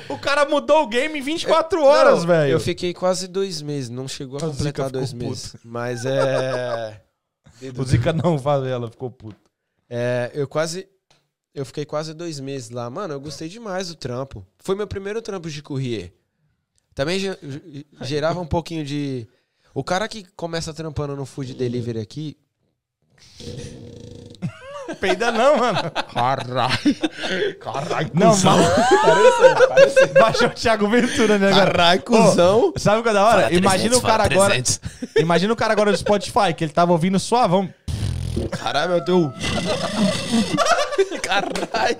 o 0.09 0.17
cara 0.19 0.45
mudou 0.45 0.83
o 0.83 0.87
game 0.87 1.17
em 1.17 1.21
24 1.21 1.83
horas, 1.83 2.23
velho. 2.25 2.51
Eu 2.51 2.59
fiquei 2.59 2.93
quase 2.93 3.27
dois 3.27 3.61
meses, 3.61 3.89
não 3.89 4.07
chegou 4.07 4.37
a 4.37 4.41
completar 4.41 4.89
dois 4.89 5.13
puto. 5.13 5.25
meses. 5.25 5.55
Mas 5.63 6.05
é. 6.05 7.01
O 7.77 7.83
Zica 7.83 8.11
não, 8.11 8.39
favela, 8.39 8.89
ficou 8.89 9.11
puto. 9.11 9.39
É, 9.87 10.31
eu 10.33 10.47
quase. 10.47 10.87
Eu 11.53 11.65
fiquei 11.65 11.85
quase 11.85 12.13
dois 12.13 12.39
meses 12.39 12.69
lá. 12.69 12.89
Mano, 12.89 13.13
eu 13.13 13.19
gostei 13.19 13.49
demais 13.49 13.89
do 13.89 13.95
trampo. 13.95 14.45
Foi 14.59 14.75
meu 14.75 14.87
primeiro 14.87 15.21
trampo 15.21 15.49
de 15.49 15.61
courrier. 15.61 16.13
Também 16.95 17.19
ge- 17.19 17.37
ge- 17.41 17.85
gerava 18.01 18.39
um 18.39 18.45
pouquinho 18.47 18.85
de. 18.85 19.27
O 19.73 19.83
cara 19.83 20.07
que 20.07 20.25
começa 20.35 20.73
trampando 20.73 21.15
no 21.15 21.25
food 21.25 21.53
delivery 21.53 21.99
aqui. 21.99 22.37
Peida 24.99 25.31
não, 25.31 25.57
mano. 25.57 25.79
Caralho! 26.13 27.55
Caralho, 27.59 28.11
não, 28.13 28.37
mal. 28.43 28.57
Baixou 30.19 30.47
o 30.47 30.51
Thiago 30.51 30.87
Ventura, 30.89 31.37
né, 31.37 31.47
agora? 31.49 31.65
Caralho, 31.71 32.01
cuzão! 32.03 32.73
Sabe 32.75 32.99
o 32.99 33.03
que 33.03 33.09
é 33.09 33.13
da 33.13 33.25
hora? 33.25 33.53
Imagina 33.53 33.97
o 33.97 34.01
cara 34.01 34.23
agora. 34.25 34.55
Imagina 35.17 35.53
o 35.53 35.55
cara 35.55 35.71
agora 35.73 35.91
do 35.91 35.97
Spotify, 35.97 36.53
que 36.55 36.63
ele 36.65 36.73
tava 36.73 36.91
ouvindo 36.91 37.17
suavão. 37.19 37.73
Caralho, 38.51 38.91
meu 38.91 39.03
Deus! 39.03 39.33
Caralho! 41.21 41.97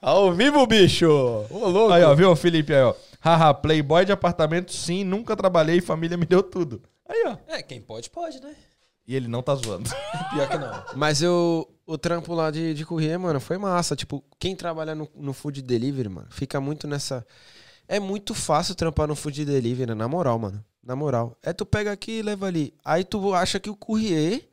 Ao 0.00 0.32
vivo, 0.32 0.66
bicho! 0.66 1.08
Ô, 1.50 1.68
louco! 1.68 1.92
Aí, 1.92 2.02
ó, 2.02 2.14
viu, 2.14 2.34
Felipe? 2.36 2.74
Aí, 2.74 2.82
ó. 2.82 2.94
Haha, 3.20 3.54
playboy 3.54 4.04
de 4.04 4.12
apartamento, 4.12 4.72
sim, 4.72 5.02
nunca 5.02 5.34
trabalhei, 5.34 5.80
família 5.80 6.16
me 6.16 6.26
deu 6.26 6.42
tudo. 6.42 6.82
Aí, 7.08 7.24
ó. 7.26 7.36
É, 7.46 7.62
quem 7.62 7.80
pode, 7.80 8.10
pode, 8.10 8.40
né? 8.40 8.54
E 9.06 9.14
ele 9.14 9.28
não 9.28 9.42
tá 9.42 9.54
zoando. 9.54 9.88
Pior 10.32 10.48
que 10.48 10.58
não. 10.58 10.84
Mas 10.94 11.22
eu, 11.22 11.68
o 11.86 11.96
trampo 11.98 12.34
lá 12.34 12.50
de, 12.50 12.74
de 12.74 12.84
courier, 12.84 13.18
mano, 13.18 13.40
foi 13.40 13.58
massa. 13.58 13.94
Tipo, 13.94 14.24
quem 14.38 14.56
trabalha 14.56 14.94
no, 14.94 15.08
no 15.14 15.32
food 15.32 15.62
delivery, 15.62 16.08
mano, 16.08 16.28
fica 16.30 16.60
muito 16.60 16.86
nessa. 16.86 17.26
É 17.86 18.00
muito 18.00 18.34
fácil 18.34 18.74
trampar 18.74 19.06
no 19.06 19.14
food 19.14 19.44
delivery, 19.44 19.94
na 19.94 20.08
moral, 20.08 20.38
mano. 20.38 20.64
Na 20.82 20.96
moral. 20.96 21.36
É 21.42 21.52
tu 21.52 21.66
pega 21.66 21.92
aqui 21.92 22.18
e 22.18 22.22
leva 22.22 22.46
ali. 22.46 22.74
Aí 22.84 23.04
tu 23.04 23.34
acha 23.34 23.60
que 23.60 23.70
o 23.70 23.76
courier 23.76 24.48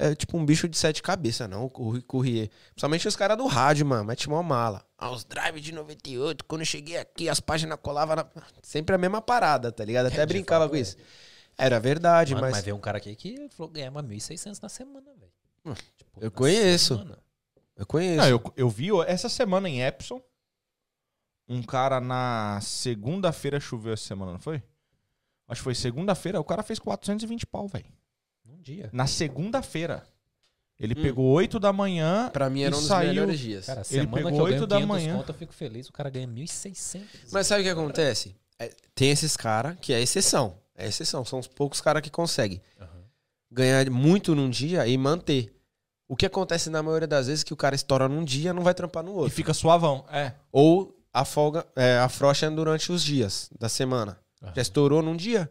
é 0.00 0.14
tipo 0.14 0.36
um 0.38 0.44
bicho 0.46 0.66
de 0.68 0.76
sete 0.78 1.02
cabeças, 1.02 1.48
não, 1.48 1.64
o 1.66 1.70
cour- 1.70 2.02
courier. 2.04 2.48
Principalmente 2.72 3.06
os 3.06 3.14
caras 3.16 3.36
do 3.36 3.46
rádio, 3.46 3.84
mano. 3.84 4.04
Mete 4.04 4.28
mó 4.28 4.42
mala. 4.42 4.84
Ah, 4.96 5.10
os 5.10 5.24
drive 5.24 5.60
de 5.60 5.72
98, 5.72 6.44
quando 6.44 6.62
eu 6.62 6.66
cheguei 6.66 6.96
aqui, 6.96 7.28
as 7.28 7.40
páginas 7.40 7.78
colavam 7.82 8.16
na. 8.16 8.26
Sempre 8.62 8.94
a 8.94 8.98
mesma 8.98 9.20
parada, 9.20 9.70
tá 9.70 9.84
ligado? 9.84 10.06
Até 10.06 10.24
de 10.24 10.32
brincava 10.32 10.64
fato, 10.64 10.70
com 10.70 10.76
é. 10.76 10.80
isso. 10.80 10.96
Era 11.58 11.78
verdade, 11.78 12.32
Mano, 12.34 12.46
mas... 12.46 12.56
mas. 12.56 12.64
veio 12.64 12.76
um 12.76 12.80
cara 12.80 12.96
aqui 12.98 13.14
que 13.14 13.48
falou 13.50 13.70
que 13.70 13.78
ganhava 13.78 14.02
1.600 14.02 14.62
na 14.62 14.68
semana, 14.68 15.10
velho. 15.14 15.76
Tipo, 15.96 16.20
eu 16.20 16.24
na 16.24 16.30
conheço. 16.30 16.96
semana. 16.96 17.18
Eu 17.76 17.86
conheço. 17.86 18.16
Não, 18.16 18.28
eu, 18.28 18.42
eu 18.56 18.68
vi 18.70 18.88
essa 19.06 19.28
semana 19.28 19.68
em 19.68 19.82
Epson. 19.82 20.22
Um 21.48 21.62
cara 21.62 22.00
na 22.00 22.58
segunda-feira 22.62 23.58
choveu 23.60 23.92
essa 23.92 24.04
semana, 24.04 24.32
não 24.32 24.38
foi? 24.38 24.62
Acho 25.48 25.60
que 25.60 25.64
foi 25.64 25.74
segunda-feira. 25.74 26.40
O 26.40 26.44
cara 26.44 26.62
fez 26.62 26.78
420 26.78 27.46
pau, 27.46 27.66
velho. 27.66 27.92
Dia. 28.60 28.88
Na 28.92 29.06
segunda-feira. 29.06 30.04
Ele 30.78 30.94
Hum. 30.98 31.02
pegou 31.02 31.26
8 31.26 31.58
da 31.58 31.72
manhã. 31.72 32.30
Pra 32.32 32.48
mim 32.48 32.62
era 32.62 32.74
e 32.74 32.76
um 32.76 32.80
dos 32.80 32.88
saiu- 32.88 33.08
melhores 33.08 33.38
dias. 33.38 33.66
Cara, 33.66 33.80
Ele 33.80 33.84
semana 33.88 34.16
pegou 34.16 34.30
que 34.32 34.38
eu 34.38 34.44
ganho 34.44 34.54
oito 34.60 34.66
da 34.66 34.76
500 34.76 34.88
manhã. 34.88 35.16
conto, 35.16 35.28
eu 35.30 35.34
fico 35.34 35.52
feliz. 35.52 35.88
O 35.88 35.92
cara 35.92 36.08
ganha 36.08 36.26
1.600. 36.26 37.30
Mas 37.32 37.46
sabe 37.46 37.60
o 37.60 37.64
que 37.64 37.70
acontece? 37.70 38.34
É, 38.58 38.70
tem 38.94 39.10
esses 39.10 39.36
caras 39.36 39.76
que 39.80 39.92
é 39.92 40.00
exceção. 40.00 40.56
É 40.74 40.86
exceção. 40.86 41.24
São 41.24 41.38
os 41.38 41.46
poucos 41.46 41.80
caras 41.80 42.00
que 42.02 42.10
conseguem 42.10 42.62
Aham. 42.80 42.88
ganhar 43.50 43.90
muito 43.90 44.34
num 44.34 44.48
dia 44.48 44.86
e 44.86 44.96
manter. 44.96 45.54
O 46.08 46.16
que 46.16 46.24
acontece 46.26 46.70
na 46.70 46.82
maioria 46.82 47.06
das 47.06 47.26
vezes 47.26 47.42
é 47.42 47.46
que 47.46 47.52
o 47.52 47.56
cara 47.56 47.74
estoura 47.74 48.08
num 48.08 48.24
dia 48.24 48.52
não 48.54 48.62
vai 48.62 48.72
trampar 48.74 49.02
no 49.04 49.10
E 49.10 49.14
outro. 49.14 49.30
fica 49.34 49.52
suavão. 49.54 50.04
É. 50.10 50.32
Ou 50.50 50.96
a 51.12 51.24
folga, 51.24 51.66
é, 51.76 51.98
a 51.98 52.08
frouxa 52.08 52.50
durante 52.50 52.90
os 52.90 53.02
dias 53.04 53.50
da 53.58 53.68
semana. 53.68 54.18
Aham. 54.42 54.52
Já 54.56 54.62
estourou 54.62 55.02
num 55.02 55.14
dia. 55.16 55.48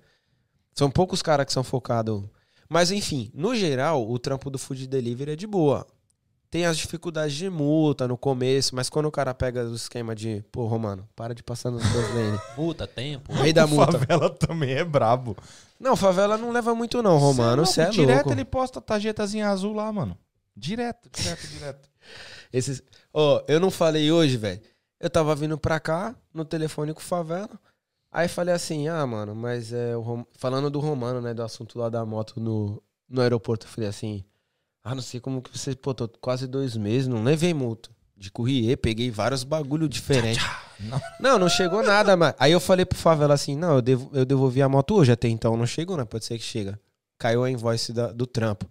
São 0.73 0.89
poucos 0.89 1.21
caras 1.21 1.45
que 1.45 1.53
são 1.53 1.63
focados. 1.63 2.23
Mas 2.69 2.91
enfim, 2.91 3.31
no 3.33 3.55
geral, 3.55 4.07
o 4.09 4.19
trampo 4.19 4.49
do 4.49 4.59
food 4.59 4.87
delivery 4.87 5.31
é 5.31 5.35
de 5.35 5.47
boa. 5.47 5.87
Tem 6.51 6.65
as 6.65 6.77
dificuldades 6.77 7.35
de 7.35 7.47
multa 7.49 8.07
no 8.07 8.17
começo, 8.17 8.75
mas 8.75 8.89
quando 8.89 9.05
o 9.05 9.11
cara 9.11 9.33
pega 9.35 9.65
o 9.65 9.75
esquema 9.75 10.15
de, 10.15 10.43
pô, 10.51 10.65
Romano, 10.65 11.07
para 11.15 11.35
de 11.35 11.43
passar 11.43 11.69
nos 11.69 11.83
teus 11.83 12.13
lane. 12.13 12.39
Multa, 12.57 12.87
tempo. 12.87 13.31
Rei 13.33 13.53
da 13.53 13.65
multa. 13.67 13.91
favela 13.99 14.29
também 14.31 14.71
é 14.71 14.83
brabo. 14.83 15.37
Não, 15.79 15.95
favela 15.95 16.37
não 16.39 16.51
leva 16.51 16.73
muito 16.73 17.03
não, 17.03 17.17
Romano. 17.19 17.65
Você 17.67 17.81
é, 17.81 17.89
Direto 17.89 18.25
louco. 18.25 18.31
ele 18.31 18.45
posta 18.45 18.81
tarjetazinha 18.81 19.47
azul 19.47 19.73
lá, 19.73 19.91
mano. 19.93 20.17
Direto, 20.55 21.07
direto, 21.11 21.47
direto. 21.47 21.89
Esses... 22.51 22.81
Ó, 23.13 23.43
eu 23.47 23.59
não 23.59 23.69
falei 23.69 24.11
hoje, 24.11 24.35
velho. 24.35 24.59
Eu 24.99 25.09
tava 25.09 25.35
vindo 25.35 25.55
pra 25.57 25.79
cá, 25.79 26.15
no 26.33 26.43
telefone 26.43 26.93
com 26.95 26.99
o 26.99 27.03
favela. 27.03 27.59
Aí 28.11 28.27
falei 28.27 28.53
assim, 28.53 28.87
ah, 28.87 29.05
mano, 29.05 29.35
mas 29.35 29.71
é 29.71 29.95
o 29.95 30.01
Rom... 30.01 30.23
Falando 30.33 30.69
do 30.69 30.79
Romano, 30.79 31.21
né? 31.21 31.33
Do 31.33 31.43
assunto 31.43 31.77
lá 31.77 31.89
da 31.89 32.03
moto 32.05 32.39
no, 32.39 32.81
no 33.07 33.21
aeroporto. 33.21 33.65
Eu 33.67 33.69
falei 33.69 33.89
assim, 33.89 34.23
ah, 34.83 34.95
não 34.95 35.01
sei 35.01 35.19
como 35.19 35.41
que 35.41 35.55
você, 35.55 35.75
pô, 35.75 35.93
tô 35.93 36.07
quase 36.07 36.47
dois 36.47 36.75
meses, 36.75 37.07
não 37.07 37.23
levei 37.23 37.53
multa. 37.53 37.89
De 38.17 38.29
courrier, 38.31 38.77
peguei 38.77 39.09
vários 39.09 39.43
bagulho 39.45 39.87
diferentes. 39.87 40.43
Não. 40.79 41.01
Não, 41.19 41.39
não 41.39 41.49
chegou 41.49 41.83
nada, 41.83 42.17
mas. 42.17 42.33
Aí 42.39 42.51
eu 42.51 42.59
falei 42.59 42.85
pro 42.85 42.97
favela 42.97 43.33
assim, 43.33 43.55
não, 43.55 43.75
eu, 43.75 43.81
devo, 43.81 44.09
eu 44.13 44.25
devolvi 44.25 44.61
a 44.61 44.67
moto 44.67 44.95
hoje, 44.95 45.11
até 45.11 45.27
então 45.29 45.55
não 45.55 45.65
chegou, 45.65 45.95
né? 45.95 46.03
Pode 46.03 46.25
ser 46.25 46.37
que 46.37 46.43
chega. 46.43 46.79
Caiu 47.17 47.43
a 47.43 47.51
invoice 47.51 47.93
da- 47.93 48.11
do 48.11 48.25
trampo. 48.25 48.65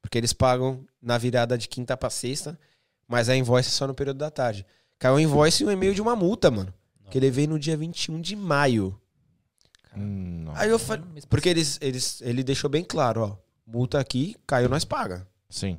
Porque 0.00 0.16
eles 0.18 0.32
pagam 0.32 0.84
na 1.02 1.16
virada 1.18 1.56
de 1.58 1.66
quinta 1.68 1.96
pra 1.96 2.08
sexta, 2.10 2.58
mas 3.08 3.28
a 3.28 3.36
invoice 3.36 3.68
é 3.68 3.72
só 3.72 3.86
no 3.86 3.94
período 3.94 4.18
da 4.18 4.30
tarde. 4.30 4.64
Caiu 4.98 5.16
a 5.16 5.22
invoice 5.22 5.62
e 5.62 5.66
um 5.66 5.70
e-mail 5.70 5.94
de 5.94 6.00
uma 6.02 6.14
multa, 6.14 6.50
mano. 6.50 6.72
Que 7.10 7.18
ele 7.18 7.30
veio 7.30 7.48
no 7.48 7.58
dia 7.58 7.76
21 7.76 8.20
de 8.20 8.34
maio. 8.34 8.98
Hum. 9.96 10.46
Aí 10.54 10.70
eu 10.70 10.78
falei. 10.78 11.04
Porque 11.28 11.48
eles, 11.48 11.78
eles, 11.80 12.20
ele 12.22 12.42
deixou 12.42 12.68
bem 12.68 12.84
claro, 12.84 13.22
ó. 13.22 13.36
Multa 13.66 13.98
aqui, 13.98 14.36
caiu, 14.46 14.68
nós 14.68 14.84
paga. 14.84 15.26
Sim. 15.48 15.78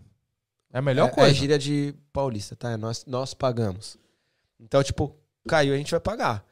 É 0.72 0.80
a 0.80 0.82
melhor 0.82 1.10
é, 1.10 1.12
coisa. 1.12 1.32
É 1.32 1.34
gíria 1.34 1.60
de 1.60 1.94
paulista, 2.12 2.56
tá? 2.56 2.72
É 2.72 2.78
nós, 2.78 3.06
nós 3.06 3.34
pagamos. 3.34 3.98
Então, 4.60 4.84
tipo, 4.84 5.16
caiu, 5.48 5.74
a 5.74 5.78
gente 5.78 5.92
vai 5.92 6.00
pagar. 6.00 6.46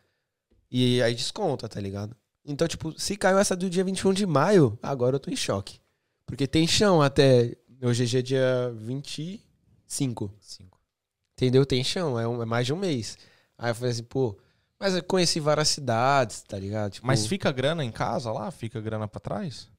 E 0.69 1.01
aí 1.01 1.13
desconta, 1.13 1.67
tá 1.69 1.79
ligado? 1.79 2.15
Então, 2.45 2.67
tipo, 2.67 2.97
se 2.99 3.15
caiu 3.15 3.37
essa 3.37 3.55
do 3.55 3.69
dia 3.69 3.83
21 3.83 4.13
de 4.13 4.25
maio, 4.25 4.77
agora 4.81 5.15
eu 5.15 5.19
tô 5.19 5.31
em 5.31 5.35
choque. 5.35 5.79
Porque 6.25 6.47
tem 6.47 6.67
chão 6.67 7.01
até. 7.01 7.55
Hoje 7.81 8.17
é 8.17 8.21
dia 8.21 8.73
25. 8.75 10.33
Cinco. 10.39 10.79
Entendeu? 11.33 11.65
Tem 11.65 11.83
chão, 11.83 12.19
é, 12.19 12.27
um- 12.27 12.41
é 12.41 12.45
mais 12.45 12.65
de 12.65 12.73
um 12.73 12.77
mês. 12.77 13.17
Aí 13.57 13.71
eu 13.71 13.75
falei 13.75 13.91
assim, 13.91 14.03
pô, 14.03 14.37
mas 14.83 14.95
eu 14.95 15.03
conheci 15.03 15.39
várias 15.39 15.69
cidades, 15.69 16.41
tá 16.43 16.57
ligado? 16.59 16.91
Tipo, 16.91 17.07
Mas 17.07 17.25
fica 17.25 17.51
grana 17.51 17.83
em 17.83 17.91
casa 17.91 18.31
lá? 18.31 18.51
Fica 18.51 18.79
grana 18.81 19.07
pra 19.07 19.19
trás? 19.19 19.69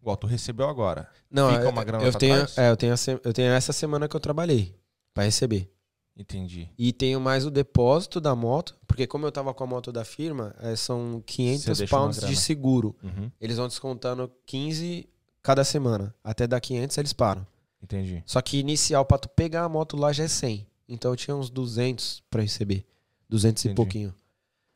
Igual 0.00 0.16
tu 0.16 0.26
recebeu 0.26 0.68
agora. 0.68 1.08
não, 1.30 1.50
fica 1.52 1.64
eu- 1.64 1.70
uma 1.70 1.84
grana 1.84 2.04
eu 2.04 2.10
pra 2.10 2.20
tenho, 2.20 2.34
trás? 2.36 2.58
é, 2.58 2.70
eu 2.70 2.76
tenho, 2.76 2.92
a 2.92 2.96
se- 2.96 3.20
eu 3.24 3.32
tenho 3.32 3.52
essa 3.52 3.72
semana 3.72 4.06
que 4.08 4.14
eu 4.14 4.20
trabalhei 4.20 4.74
pra 5.14 5.24
receber. 5.24 5.70
Entendi. 6.16 6.68
E 6.78 6.92
tenho 6.92 7.20
mais 7.20 7.44
o 7.44 7.50
depósito 7.50 8.20
da 8.20 8.34
moto, 8.36 8.76
porque 8.86 9.06
como 9.06 9.26
eu 9.26 9.32
tava 9.32 9.52
com 9.52 9.64
a 9.64 9.66
moto 9.66 9.90
da 9.90 10.04
firma, 10.04 10.54
é, 10.60 10.76
são 10.76 11.22
500 11.26 11.78
deixa 11.78 11.96
uma 11.96 12.02
pounds 12.02 12.20
de 12.20 12.36
seguro. 12.36 12.94
Uhum. 13.02 13.30
Eles 13.40 13.56
vão 13.56 13.66
descontando 13.66 14.30
15 14.46 15.08
cada 15.42 15.64
semana. 15.64 16.14
Até 16.22 16.46
dar 16.46 16.60
500 16.60 16.98
eles 16.98 17.12
param. 17.12 17.44
Entendi. 17.82 18.22
Só 18.26 18.40
que 18.40 18.58
inicial 18.58 19.04
pra 19.04 19.18
tu 19.18 19.28
pegar 19.28 19.64
a 19.64 19.68
moto 19.68 19.96
lá 19.96 20.12
já 20.12 20.24
é 20.24 20.28
100. 20.28 20.66
Então 20.88 21.10
eu 21.10 21.16
tinha 21.16 21.34
uns 21.36 21.50
200 21.50 22.22
pra 22.30 22.42
receber. 22.42 22.86
200 23.28 23.64
e 23.64 23.68
Entendi. 23.68 23.76
pouquinho. 23.76 24.14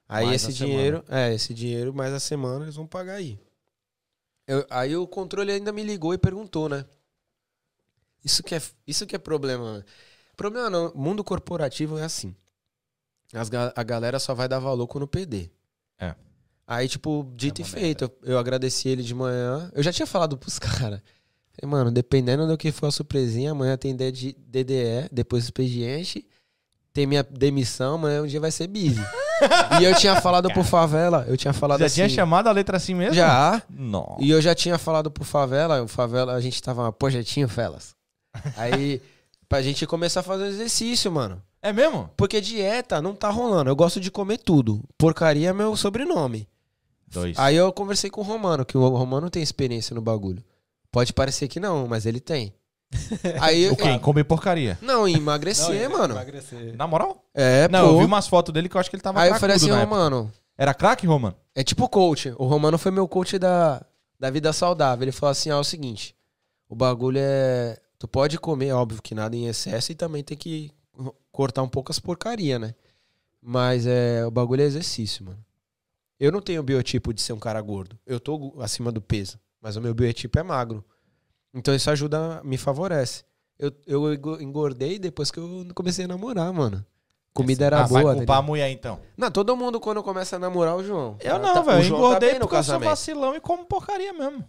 Aí 0.08 0.26
Mais 0.26 0.42
esse 0.42 0.52
dinheiro, 0.54 1.04
é, 1.08 1.34
esse 1.34 1.52
dinheiro 1.52 1.92
mais 1.92 2.12
a 2.14 2.20
semana 2.20 2.64
eles 2.64 2.76
vão 2.76 2.86
pagar 2.86 3.14
aí. 3.14 3.38
Eu- 4.46 4.66
aí 4.70 4.96
o 4.96 5.06
controle 5.06 5.52
ainda 5.52 5.70
me 5.72 5.82
ligou 5.82 6.14
e 6.14 6.18
perguntou, 6.18 6.68
né? 6.68 6.84
Isso 8.24 8.42
que 8.42 8.54
é, 8.54 8.62
isso 8.86 9.06
que 9.06 9.14
é 9.14 9.18
problema. 9.18 9.84
Problema 10.36 10.70
não, 10.70 10.92
mundo 10.94 11.22
corporativo 11.22 11.98
é 11.98 12.04
assim. 12.04 12.34
As 13.32 13.50
a 13.76 13.82
galera 13.82 14.18
só 14.18 14.32
vai 14.34 14.48
dar 14.48 14.58
valor 14.58 14.86
quando 14.86 15.06
perder. 15.06 15.50
É. 15.98 16.14
Aí, 16.66 16.88
tipo, 16.88 17.30
dito 17.36 17.60
É 17.60 17.64
e 17.64 17.68
feito, 17.68 18.04
eu, 18.04 18.18
eu 18.22 18.38
agradeci 18.38 18.88
ele 18.88 19.02
de 19.02 19.14
manhã. 19.14 19.70
Eu 19.74 19.82
já 19.82 19.92
tinha 19.92 20.06
falado 20.06 20.36
pros 20.38 20.58
caras. 20.58 21.00
Falei, 21.52 21.70
Mano, 21.70 21.90
dependendo 21.90 22.46
do 22.46 22.56
que 22.56 22.72
for 22.72 22.86
a 22.86 22.90
surpresinha, 22.90 23.52
amanhã 23.52 23.76
tem 23.76 23.94
DDE, 23.94 25.08
depois 25.12 25.44
expediente, 25.44 26.26
tem 26.98 27.06
minha 27.06 27.22
demissão, 27.22 27.94
amanhã 27.94 28.22
um 28.22 28.26
dia 28.26 28.40
vai 28.40 28.50
ser 28.50 28.66
busy. 28.66 29.00
e 29.80 29.84
eu 29.84 29.94
tinha 29.94 30.20
falado 30.20 30.52
pro 30.52 30.64
Favela, 30.64 31.24
eu 31.28 31.36
tinha 31.36 31.52
falado 31.52 31.78
Já 31.78 31.86
assim. 31.86 31.94
tinha 31.94 32.08
chamado 32.08 32.48
a 32.48 32.52
letra 32.52 32.76
assim 32.76 32.92
mesmo? 32.92 33.14
Já. 33.14 33.62
Não. 33.70 34.16
E 34.18 34.28
eu 34.28 34.42
já 34.42 34.52
tinha 34.52 34.76
falado 34.78 35.08
pro 35.08 35.22
Favela, 35.22 35.80
o 35.80 35.86
Favela, 35.86 36.34
a 36.34 36.40
gente 36.40 36.60
tava, 36.60 36.92
projetinho, 36.92 37.48
Felas. 37.48 37.94
Aí, 38.56 39.00
pra 39.48 39.62
gente 39.62 39.86
começar 39.86 40.20
a 40.20 40.22
fazer 40.24 40.46
exercício, 40.46 41.12
mano. 41.12 41.40
É 41.62 41.72
mesmo? 41.72 42.10
Porque 42.16 42.40
dieta 42.40 43.00
não 43.00 43.14
tá 43.14 43.30
rolando. 43.30 43.70
Eu 43.70 43.76
gosto 43.76 44.00
de 44.00 44.10
comer 44.10 44.38
tudo. 44.38 44.82
Porcaria 44.98 45.50
é 45.50 45.52
meu 45.52 45.76
sobrenome. 45.76 46.48
Dois. 47.06 47.38
Aí 47.38 47.54
eu 47.54 47.72
conversei 47.72 48.10
com 48.10 48.22
o 48.22 48.24
Romano, 48.24 48.66
que 48.66 48.76
o 48.76 48.88
Romano 48.88 49.30
tem 49.30 49.40
experiência 49.40 49.94
no 49.94 50.02
bagulho. 50.02 50.42
Pode 50.90 51.12
parecer 51.12 51.46
que 51.46 51.60
não, 51.60 51.86
mas 51.86 52.06
ele 52.06 52.18
tem. 52.18 52.52
Aí, 53.40 53.68
o 53.70 53.76
quê? 53.76 53.98
Comer 53.98 54.24
porcaria. 54.24 54.78
Não, 54.80 55.06
emagrecer, 55.06 55.88
mano. 55.90 56.14
Emagrecer. 56.14 56.76
Na 56.76 56.86
moral? 56.86 57.24
É, 57.34 57.68
não, 57.68 57.86
pô. 57.86 57.92
eu 57.92 57.98
vi 58.00 58.04
umas 58.06 58.26
fotos 58.26 58.52
dele 58.52 58.68
que 58.68 58.76
eu 58.76 58.80
acho 58.80 58.88
que 58.88 58.96
ele 58.96 59.02
tava 59.02 59.20
Aí 59.20 59.28
eu 59.28 59.34
falei 59.36 59.56
assim. 59.56 59.70
Romano, 59.70 60.32
Era 60.56 60.72
craque, 60.74 61.06
Romano? 61.06 61.36
é 61.54 61.62
tipo 61.62 61.88
coach. 61.88 62.32
O 62.38 62.46
Romano 62.46 62.78
foi 62.78 62.90
meu 62.90 63.06
coach 63.08 63.38
da, 63.38 63.84
da 64.18 64.30
vida 64.30 64.52
saudável. 64.52 65.04
Ele 65.04 65.12
falou 65.12 65.32
assim, 65.32 65.50
ó, 65.50 65.56
é 65.58 65.60
o 65.60 65.64
seguinte, 65.64 66.14
o 66.68 66.74
bagulho 66.74 67.18
é... 67.20 67.78
Tu 67.98 68.06
pode 68.06 68.38
comer, 68.38 68.72
óbvio 68.72 69.02
que 69.02 69.12
nada 69.12 69.34
em 69.34 69.48
excesso, 69.48 69.90
e 69.90 69.94
também 69.94 70.22
tem 70.22 70.36
que 70.36 70.70
cortar 71.32 71.62
um 71.62 71.68
pouco 71.68 71.90
as 71.90 71.98
porcaria, 71.98 72.56
né? 72.56 72.74
Mas 73.42 73.86
é, 73.86 74.24
o 74.24 74.30
bagulho 74.30 74.62
é 74.62 74.64
exercício, 74.64 75.24
mano. 75.24 75.44
Eu 76.18 76.30
não 76.30 76.40
tenho 76.40 76.60
o 76.60 76.64
biotipo 76.64 77.12
de 77.12 77.20
ser 77.20 77.32
um 77.32 77.38
cara 77.38 77.60
gordo. 77.60 77.98
Eu 78.06 78.20
tô 78.20 78.54
acima 78.60 78.92
do 78.92 79.00
peso, 79.00 79.38
mas 79.60 79.74
o 79.76 79.80
meu 79.80 79.94
biotipo 79.94 80.38
é 80.38 80.42
magro. 80.44 80.84
Então 81.54 81.74
isso 81.74 81.90
ajuda, 81.90 82.40
me 82.44 82.56
favorece. 82.58 83.24
Eu, 83.58 83.72
eu 83.86 84.14
engo- 84.14 84.40
engordei 84.40 84.98
depois 84.98 85.30
que 85.30 85.38
eu 85.40 85.66
comecei 85.74 86.04
a 86.04 86.08
namorar, 86.08 86.52
mano. 86.52 86.84
Comida 87.34 87.66
era 87.66 87.80
ah, 87.82 87.86
vai 87.86 88.02
boa. 88.02 88.14
culpar 88.16 88.36
a 88.36 88.38
entendeu? 88.38 88.48
mulher 88.48 88.70
então. 88.70 89.00
Não, 89.16 89.30
todo 89.30 89.56
mundo 89.56 89.78
quando 89.80 90.02
começa 90.02 90.36
a 90.36 90.38
namorar 90.38 90.76
o 90.76 90.82
João. 90.84 91.16
Eu 91.20 91.38
não, 91.38 91.54
tá- 91.54 91.62
velho. 91.62 91.78
eu 91.84 91.90
tá 91.90 91.96
engordei 91.96 92.32
no 92.34 92.40
porque 92.40 92.56
eu 92.56 92.62
sou 92.64 92.80
vacilão 92.80 93.34
e 93.36 93.40
como 93.40 93.64
porcaria 93.64 94.12
mesmo. 94.12 94.44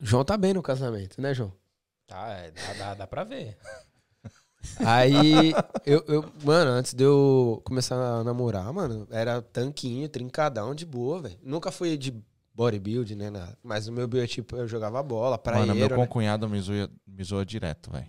João 0.00 0.24
tá 0.24 0.36
bem 0.36 0.54
no 0.54 0.62
casamento, 0.62 1.20
né, 1.20 1.34
João? 1.34 1.52
Tá, 2.06 2.28
é, 2.30 2.50
dá, 2.50 2.72
dá, 2.78 2.94
dá 2.94 3.06
pra 3.06 3.24
ver. 3.24 3.56
Aí, 4.84 5.52
eu, 5.86 6.04
eu, 6.06 6.24
mano, 6.44 6.70
antes 6.72 6.92
de 6.92 7.02
eu 7.02 7.62
começar 7.64 7.96
a 7.96 8.22
namorar, 8.24 8.70
mano, 8.72 9.06
era 9.10 9.40
tanquinho, 9.40 10.08
trincadão, 10.08 10.74
de 10.74 10.84
boa, 10.84 11.20
velho. 11.22 11.38
Nunca 11.42 11.70
fui 11.72 11.96
de 11.96 12.14
bodybuilding, 12.54 13.14
né, 13.16 13.30
nada. 13.30 13.56
Mas 13.62 13.88
o 13.88 13.92
meu 13.92 14.06
biotipo, 14.08 14.56
eu 14.56 14.66
jogava 14.68 15.02
bola, 15.02 15.40
Mano, 15.44 15.56
meu 15.58 15.64
praieiro, 15.74 15.96
né? 15.96 16.06
concunhado 16.06 16.48
me 16.48 16.60
zoa, 16.60 16.90
me 17.06 17.24
zoa 17.24 17.44
direto, 17.44 17.90
velho. 17.90 18.06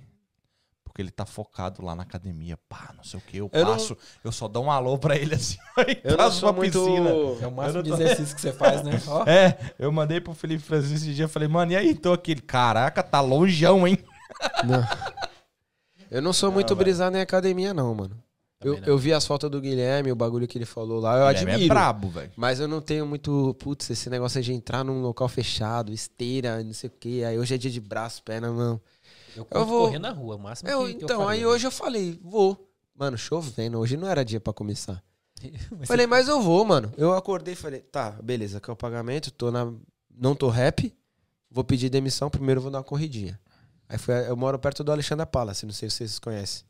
Porque 0.83 1.01
ele 1.01 1.11
tá 1.11 1.25
focado 1.25 1.81
lá 1.85 1.95
na 1.95 2.03
academia. 2.03 2.57
Pá, 2.67 2.91
não 2.97 3.03
sei 3.03 3.17
o 3.17 3.23
que. 3.23 3.37
Eu, 3.37 3.49
Eu 3.53 3.63
não- 3.65 3.71
passo, 3.71 3.97
eu 4.25 4.31
só 4.31 4.49
dou 4.49 4.65
um 4.65 4.71
alô 4.71 4.97
pra 4.97 5.15
ele 5.15 5.33
assim. 5.35 5.57
Aí 5.77 6.01
Eu 6.03 6.11
não 6.11 6.17
passo 6.17 6.39
sou 6.41 6.51
pra 6.51 6.57
muito... 6.61 6.77
piscina. 6.83 7.09
É 7.41 7.47
o 7.47 7.51
máximo 7.51 7.75
não 7.77 7.83
de 7.83 7.91
exercício 7.93 8.35
que 8.35 8.41
você 8.41 8.51
faz, 8.51 8.83
né? 8.83 9.01
Ó. 9.07 9.23
É, 9.23 9.57
eu 9.79 9.89
mandei 9.89 10.19
pro 10.19 10.33
Felipe 10.33 10.61
Francisco 10.61 10.95
esse 10.97 11.13
dia. 11.13 11.29
Falei, 11.29 11.47
mano, 11.47 11.71
e 11.71 11.77
aí? 11.77 11.95
Tô 11.95 12.11
aqui. 12.11 12.35
Caraca, 12.35 13.01
tá 13.01 13.21
longeão, 13.21 13.87
hein? 13.87 13.97
Não. 14.65 14.85
Eu 16.09 16.21
não 16.21 16.33
sou 16.33 16.51
muito 16.51 16.67
velho. 16.75 16.77
brisado 16.79 17.15
em 17.15 17.21
academia, 17.21 17.73
não, 17.73 17.95
mano. 17.95 18.21
Eu, 18.63 18.75
eu 18.85 18.97
vi 18.97 19.11
as 19.13 19.25
fotos 19.25 19.49
do 19.49 19.59
Guilherme, 19.59 20.11
o 20.11 20.15
bagulho 20.15 20.47
que 20.47 20.57
ele 20.57 20.65
falou 20.65 20.99
lá, 20.99 21.17
eu 21.17 21.27
Guilherme 21.27 21.51
admiro. 21.53 21.71
É 21.71 21.75
brabo, 21.75 22.09
velho. 22.09 22.31
Mas 22.35 22.59
eu 22.59 22.67
não 22.67 22.79
tenho 22.81 23.05
muito. 23.05 23.55
Putz, 23.59 23.89
esse 23.89 24.09
negócio 24.09 24.41
de 24.41 24.53
entrar 24.53 24.83
num 24.83 25.01
local 25.01 25.27
fechado, 25.27 25.91
esteira, 25.91 26.63
não 26.63 26.73
sei 26.73 26.89
o 26.89 26.93
quê. 26.99 27.23
Aí 27.27 27.37
hoje 27.39 27.55
é 27.55 27.57
dia 27.57 27.71
de 27.71 27.79
braço, 27.81 28.21
perna, 28.23 28.51
não. 28.51 28.79
Eu, 29.35 29.45
curto 29.45 29.65
vou- 29.65 29.85
correr 29.87 29.99
na 29.99 30.11
rua, 30.11 30.35
o 30.35 30.39
máximo 30.39 30.69
Eu, 30.69 30.85
que, 30.85 30.93
que 30.95 31.03
então, 31.05 31.21
eu 31.21 31.27
aí 31.27 31.39
faria, 31.39 31.49
hoje 31.49 31.65
eu 31.67 31.71
falei, 31.71 32.19
vou. 32.23 32.69
Mano, 32.95 33.17
chovendo. 33.17 33.79
Hoje 33.79 33.97
não 33.97 34.07
era 34.07 34.23
dia 34.23 34.39
pra 34.39 34.53
começar. 34.53 35.01
né? 35.41 35.51
Mas 35.79 35.87
Falei, 35.87 36.05
mas 36.05 36.27
eu 36.27 36.39
vou, 36.39 36.63
mano. 36.63 36.91
Eu 36.97 37.13
acordei 37.15 37.53
e 37.53 37.57
falei, 37.57 37.79
tá, 37.79 38.11
beleza, 38.21 38.59
aqui 38.59 38.69
é 38.69 38.73
o 38.73 38.75
pagamento, 38.75 39.31
tô 39.31 39.49
na. 39.49 39.71
Não 40.15 40.35
tô 40.35 40.49
rap, 40.49 40.93
vou 41.49 41.63
pedir 41.63 41.89
demissão, 41.89 42.29
primeiro 42.29 42.59
eu 42.59 42.63
vou 42.63 42.71
dar 42.71 42.77
uma 42.79 42.83
corridinha. 42.83 43.39
Aí 43.89 43.97
foi, 43.97 44.13
eu 44.29 44.37
moro 44.37 44.59
perto 44.59 44.83
do 44.83 44.91
Alexandre 44.91 45.25
Palace, 45.25 45.65
não 45.65 45.73
sei 45.73 45.89
se 45.89 45.95
vocês 45.97 46.19
conhecem. 46.19 46.63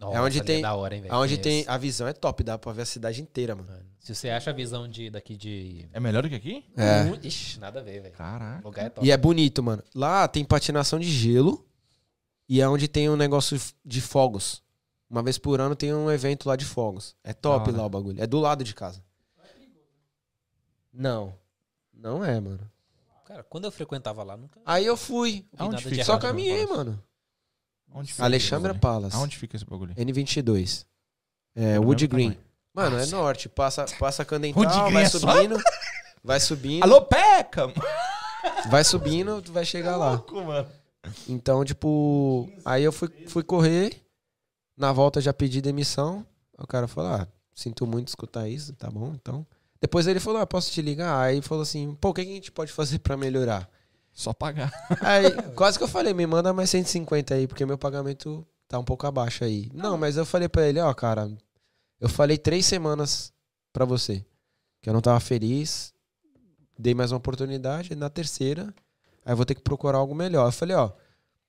Nossa, 0.00 0.16
é 0.16 0.20
onde 0.20 0.38
ali 0.38 0.46
tem- 0.46 0.62
da 0.62 0.74
hora, 0.74 0.94
hein, 0.94 1.02
velho? 1.02 1.14
Aonde 1.14 1.38
tem. 1.38 1.64
A 1.66 1.76
visão 1.78 2.06
é 2.08 2.12
top, 2.12 2.42
dá 2.42 2.58
pra 2.58 2.72
ver 2.72 2.82
a 2.82 2.86
cidade 2.86 3.20
inteira, 3.22 3.54
mano. 3.54 3.68
Mano, 3.70 3.84
Se 3.98 4.14
você 4.14 4.30
acha 4.30 4.50
a 4.50 4.52
visão 4.52 4.88
de, 4.88 5.10
daqui 5.10 5.36
de. 5.36 5.88
É 5.92 6.00
melhor 6.00 6.22
do 6.22 6.28
que 6.28 6.34
aqui? 6.34 6.64
É. 6.76 7.26
Ixi, 7.26 7.58
nada 7.60 7.80
a 7.80 7.82
ver, 7.82 8.02
velho. 8.02 8.14
Caraca. 8.14 8.60
O 8.62 8.68
lugar 8.68 8.86
é 8.86 8.90
top. 8.90 9.06
E 9.06 9.10
é 9.10 9.16
bonito, 9.16 9.62
mano. 9.62 9.82
Lá 9.94 10.26
tem 10.28 10.44
patinação 10.44 10.98
de 10.98 11.08
gelo 11.10 11.64
e 12.48 12.60
é 12.60 12.68
onde 12.68 12.88
tem 12.88 13.08
um 13.08 13.16
negócio 13.16 13.58
de 13.84 14.00
fogos. 14.00 14.62
Uma 15.08 15.22
vez 15.22 15.38
por 15.38 15.60
ano 15.60 15.76
tem 15.76 15.92
um 15.94 16.10
evento 16.10 16.48
lá 16.48 16.56
de 16.56 16.64
fogos. 16.64 17.14
É 17.22 17.32
top 17.32 17.70
lá 17.70 17.84
o 17.86 17.88
bagulho. 17.88 18.20
É 18.22 18.26
do 18.26 18.40
lado 18.40 18.64
de 18.64 18.74
casa. 18.74 19.02
Não. 20.92 21.34
Não 21.92 22.24
é, 22.24 22.38
mano. 22.40 22.70
Cara, 23.24 23.42
quando 23.44 23.64
eu 23.64 23.72
frequentava 23.72 24.22
lá, 24.22 24.36
nunca 24.36 24.60
Aí 24.66 24.84
eu 24.84 24.96
fui. 24.96 25.46
Aonde 25.56 25.76
nada 25.76 25.82
fica? 25.88 25.96
de 25.96 26.04
Só 26.04 26.18
caminhei, 26.18 26.66
mano. 26.66 27.02
Onde 27.94 28.12
fica 28.12 28.24
Alexandra? 28.24 28.74
Palace. 28.74 29.16
Aonde 29.16 29.36
fica 29.36 29.56
esse 29.56 29.64
bagulho? 29.64 29.94
N22. 29.94 30.84
É, 31.54 31.78
do 31.78 31.86
Wood 31.86 32.06
Green. 32.06 32.36
Mano, 32.74 32.98
é 32.98 33.06
norte. 33.06 33.48
Passa, 33.48 33.84
passa 33.98 34.24
Candental, 34.24 34.62
Wood 34.62 34.80
Green 34.80 34.92
vai 34.92 35.02
é 35.04 35.08
subindo. 35.08 35.62
Vai 36.24 36.40
subindo. 36.40 36.82
Alô, 36.82 37.02
Peca! 37.02 37.66
Vai 38.70 38.84
subindo, 38.84 39.42
tu 39.42 39.52
vai 39.52 39.64
chegar 39.64 39.96
lá. 39.96 40.12
Louco, 40.12 40.42
mano. 40.42 40.68
Então, 41.28 41.64
tipo, 41.64 42.48
aí 42.64 42.82
eu 42.84 42.92
fui, 42.92 43.08
fui 43.26 43.42
correr. 43.42 44.00
Na 44.76 44.92
volta 44.92 45.20
já 45.20 45.32
pedi 45.32 45.60
demissão. 45.60 46.24
O 46.58 46.66
cara 46.66 46.88
falou: 46.88 47.12
Ah, 47.12 47.28
sinto 47.54 47.86
muito 47.86 48.08
escutar 48.08 48.48
isso, 48.48 48.72
tá 48.74 48.90
bom? 48.90 49.12
Então. 49.14 49.46
Depois 49.80 50.06
ele 50.06 50.20
falou: 50.20 50.40
Ah, 50.40 50.46
posso 50.46 50.70
te 50.70 50.80
ligar? 50.80 51.20
Aí 51.20 51.42
falou 51.42 51.62
assim: 51.62 51.96
Pô, 52.00 52.10
o 52.10 52.14
que 52.14 52.24
que 52.24 52.30
a 52.30 52.34
gente 52.34 52.52
pode 52.52 52.72
fazer 52.72 53.00
pra 53.00 53.16
melhorar? 53.16 53.68
Só 54.12 54.32
pagar. 54.32 54.70
Aí, 55.00 55.30
quase 55.54 55.78
que 55.78 55.84
eu 55.84 55.88
falei: 55.88 56.12
Me 56.12 56.26
manda 56.26 56.52
mais 56.52 56.70
150 56.70 57.34
aí, 57.34 57.46
porque 57.46 57.64
meu 57.64 57.78
pagamento 57.78 58.46
tá 58.68 58.78
um 58.78 58.84
pouco 58.84 59.06
abaixo 59.06 59.44
aí. 59.44 59.70
Não, 59.72 59.96
mas 59.96 60.16
eu 60.16 60.26
falei 60.26 60.48
pra 60.48 60.68
ele: 60.68 60.80
Ó, 60.80 60.92
cara, 60.92 61.30
eu 62.00 62.08
falei 62.08 62.36
três 62.36 62.66
semanas 62.66 63.32
pra 63.72 63.84
você 63.84 64.24
que 64.82 64.88
eu 64.88 64.92
não 64.92 65.00
tava 65.00 65.20
feliz. 65.20 65.94
Dei 66.78 66.94
mais 66.94 67.12
uma 67.12 67.18
oportunidade. 67.18 67.94
Na 67.94 68.10
terceira, 68.10 68.74
aí 69.24 69.32
eu 69.32 69.36
vou 69.36 69.46
ter 69.46 69.54
que 69.54 69.62
procurar 69.62 69.98
algo 69.98 70.14
melhor. 70.14 70.46
Eu 70.46 70.52
falei: 70.52 70.76
Ó, 70.76 70.90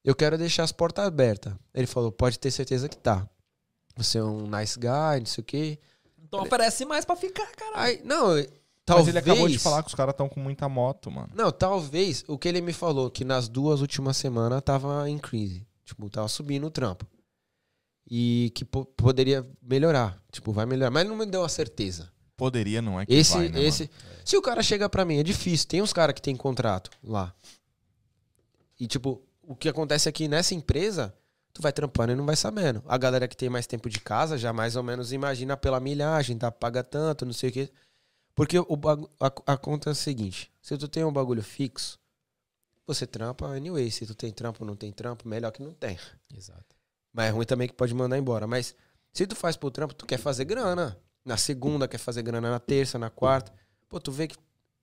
eu 0.04 0.16
quero 0.16 0.38
deixar 0.38 0.64
as 0.64 0.72
portas 0.72 1.06
abertas. 1.06 1.54
Ele 1.74 1.88
falou: 1.88 2.12
Pode 2.12 2.40
ter 2.40 2.52
certeza 2.52 2.88
que 2.88 2.98
tá. 2.98 3.28
Você 3.96 4.18
é 4.18 4.24
um 4.24 4.48
nice 4.48 4.80
guy, 4.80 5.20
não 5.20 5.26
sei 5.26 5.42
o 5.42 5.46
quê. 5.46 5.80
Então 6.24 6.42
oferece 6.42 6.86
mais 6.86 7.06
pra 7.06 7.16
ficar, 7.16 7.48
cara. 7.52 7.74
Aí, 7.76 8.02
não, 8.04 8.30
Mas 8.86 8.96
talvez... 8.98 9.08
ele 9.08 9.20
acabou 9.20 9.48
de 9.48 9.58
falar 9.60 9.82
que 9.82 9.88
os 9.90 9.96
caras 9.96 10.14
estão 10.14 10.28
com 10.28 10.40
muita 10.40 10.68
moto, 10.68 11.10
mano. 11.10 11.30
Não, 11.34 11.52
talvez 11.52 12.24
o 12.28 12.38
que 12.38 12.48
ele 12.50 12.60
me 12.62 12.74
falou, 12.74 13.10
que 13.10 13.24
nas 13.24 13.48
duas 13.48 13.80
últimas 13.82 14.18
semanas 14.18 14.62
tava 14.62 15.10
em 15.10 15.18
crise. 15.18 15.66
Tipo, 15.86 16.10
tava 16.10 16.28
subindo 16.28 16.68
o 16.68 16.72
trampo. 16.72 17.06
E 18.10 18.52
que 18.54 18.66
po- 18.66 18.86
poderia 18.86 19.48
melhorar. 19.62 20.22
Tipo, 20.32 20.52
vai 20.52 20.66
melhorar. 20.66 20.92
Mas 20.92 21.08
não 21.08 21.16
me 21.16 21.26
deu 21.26 21.44
a 21.46 21.50
certeza. 21.50 22.12
Poderia, 22.36 22.82
não 22.82 23.00
é 23.00 23.06
que 23.06 23.14
Esse, 23.14 23.34
vai, 23.34 23.50
né, 23.50 23.64
esse. 23.64 23.90
Se 24.26 24.36
o 24.36 24.42
cara 24.42 24.62
chega 24.62 24.90
pra 24.90 25.06
mim, 25.06 25.18
é 25.18 25.24
difícil. 25.24 25.68
Tem 25.68 25.82
uns 25.82 25.94
caras 25.94 26.14
que 26.14 26.22
tem 26.22 26.36
contrato 26.36 26.92
lá. 27.02 27.34
E, 28.80 28.86
tipo, 28.88 29.22
o 29.42 29.56
que 29.56 29.70
acontece 29.70 30.10
aqui 30.10 30.28
nessa 30.28 30.54
empresa, 30.54 31.14
tu 31.54 31.62
vai 31.62 31.72
trampando 31.72 32.12
e 32.12 32.16
não 32.16 32.26
vai 32.26 32.36
sabendo. 32.36 32.84
A 32.88 32.98
galera 32.98 33.28
que 33.28 33.38
tem 33.38 33.50
mais 33.50 33.66
tempo 33.68 33.90
de 33.90 34.00
casa 34.00 34.38
já 34.38 34.52
mais 34.52 34.76
ou 34.76 34.84
menos 34.84 35.14
imagina 35.14 35.56
pela 35.56 35.80
milhagem, 35.80 36.38
tá? 36.38 36.52
Paga 36.52 36.84
tanto, 36.84 37.26
não 37.26 37.34
sei 37.34 37.50
o 37.50 37.54
quê. 37.54 37.70
Porque 38.36 38.58
o 38.58 38.80
a, 39.46 39.58
conta 39.58 39.90
é 39.90 39.92
a 39.92 39.96
seguinte: 39.96 40.52
se 40.62 40.78
tu 40.78 40.88
tem 40.88 41.04
um 41.04 41.12
bagulho 41.12 41.44
fixo, 41.44 42.00
você 42.86 43.06
trampa 43.06 43.48
anyway. 43.48 43.90
Se 43.92 44.06
tu 44.06 44.16
tem 44.16 44.32
trampo 44.32 44.64
ou 44.64 44.68
não 44.68 44.76
tem 44.76 44.92
trampo, 44.92 45.28
melhor 45.28 45.52
que 45.52 45.62
não 45.62 45.74
tem. 45.74 45.98
Exato. 46.36 46.76
Mas 47.12 47.28
é 47.28 47.30
ruim 47.30 47.46
também 47.46 47.68
que 47.68 47.74
pode 47.74 47.94
mandar 47.94 48.18
embora. 48.18 48.48
Mas 48.48 48.76
se 49.12 49.28
tu 49.28 49.36
faz 49.36 49.56
pro 49.56 49.70
trampo, 49.70 49.94
tu 49.94 50.06
quer 50.06 50.18
fazer 50.18 50.46
grana. 50.46 50.98
Na 51.24 51.38
segunda, 51.38 51.88
quer 51.88 52.00
fazer 52.00 52.22
grana 52.24 52.50
na 52.50 52.60
terça, 52.60 52.98
na 52.98 53.10
quarta. 53.10 53.54
Pô, 53.88 54.00
tu 54.00 54.12
vê 54.12 54.28
que 54.28 54.36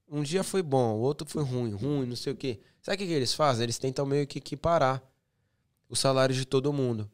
um 0.08 0.22
dia 0.22 0.42
foi 0.42 0.62
bom, 0.62 0.94
o 0.94 1.00
outro 1.00 1.28
foi 1.28 1.42
ruim, 1.42 1.72
ruim, 1.72 2.06
não 2.06 2.16
sei 2.16 2.32
o 2.32 2.36
quê. 2.36 2.60
Sabe 2.82 2.96
o 2.96 2.98
que, 2.98 3.06
que 3.06 3.12
eles 3.12 3.34
fazem? 3.34 3.64
Eles 3.64 3.78
tentam 3.78 4.06
meio 4.06 4.26
que 4.26 4.38
equiparar 4.38 5.02
o 5.88 5.94
salário 5.94 6.34
de 6.34 6.44
todo 6.44 6.72
mundo. 6.72 7.10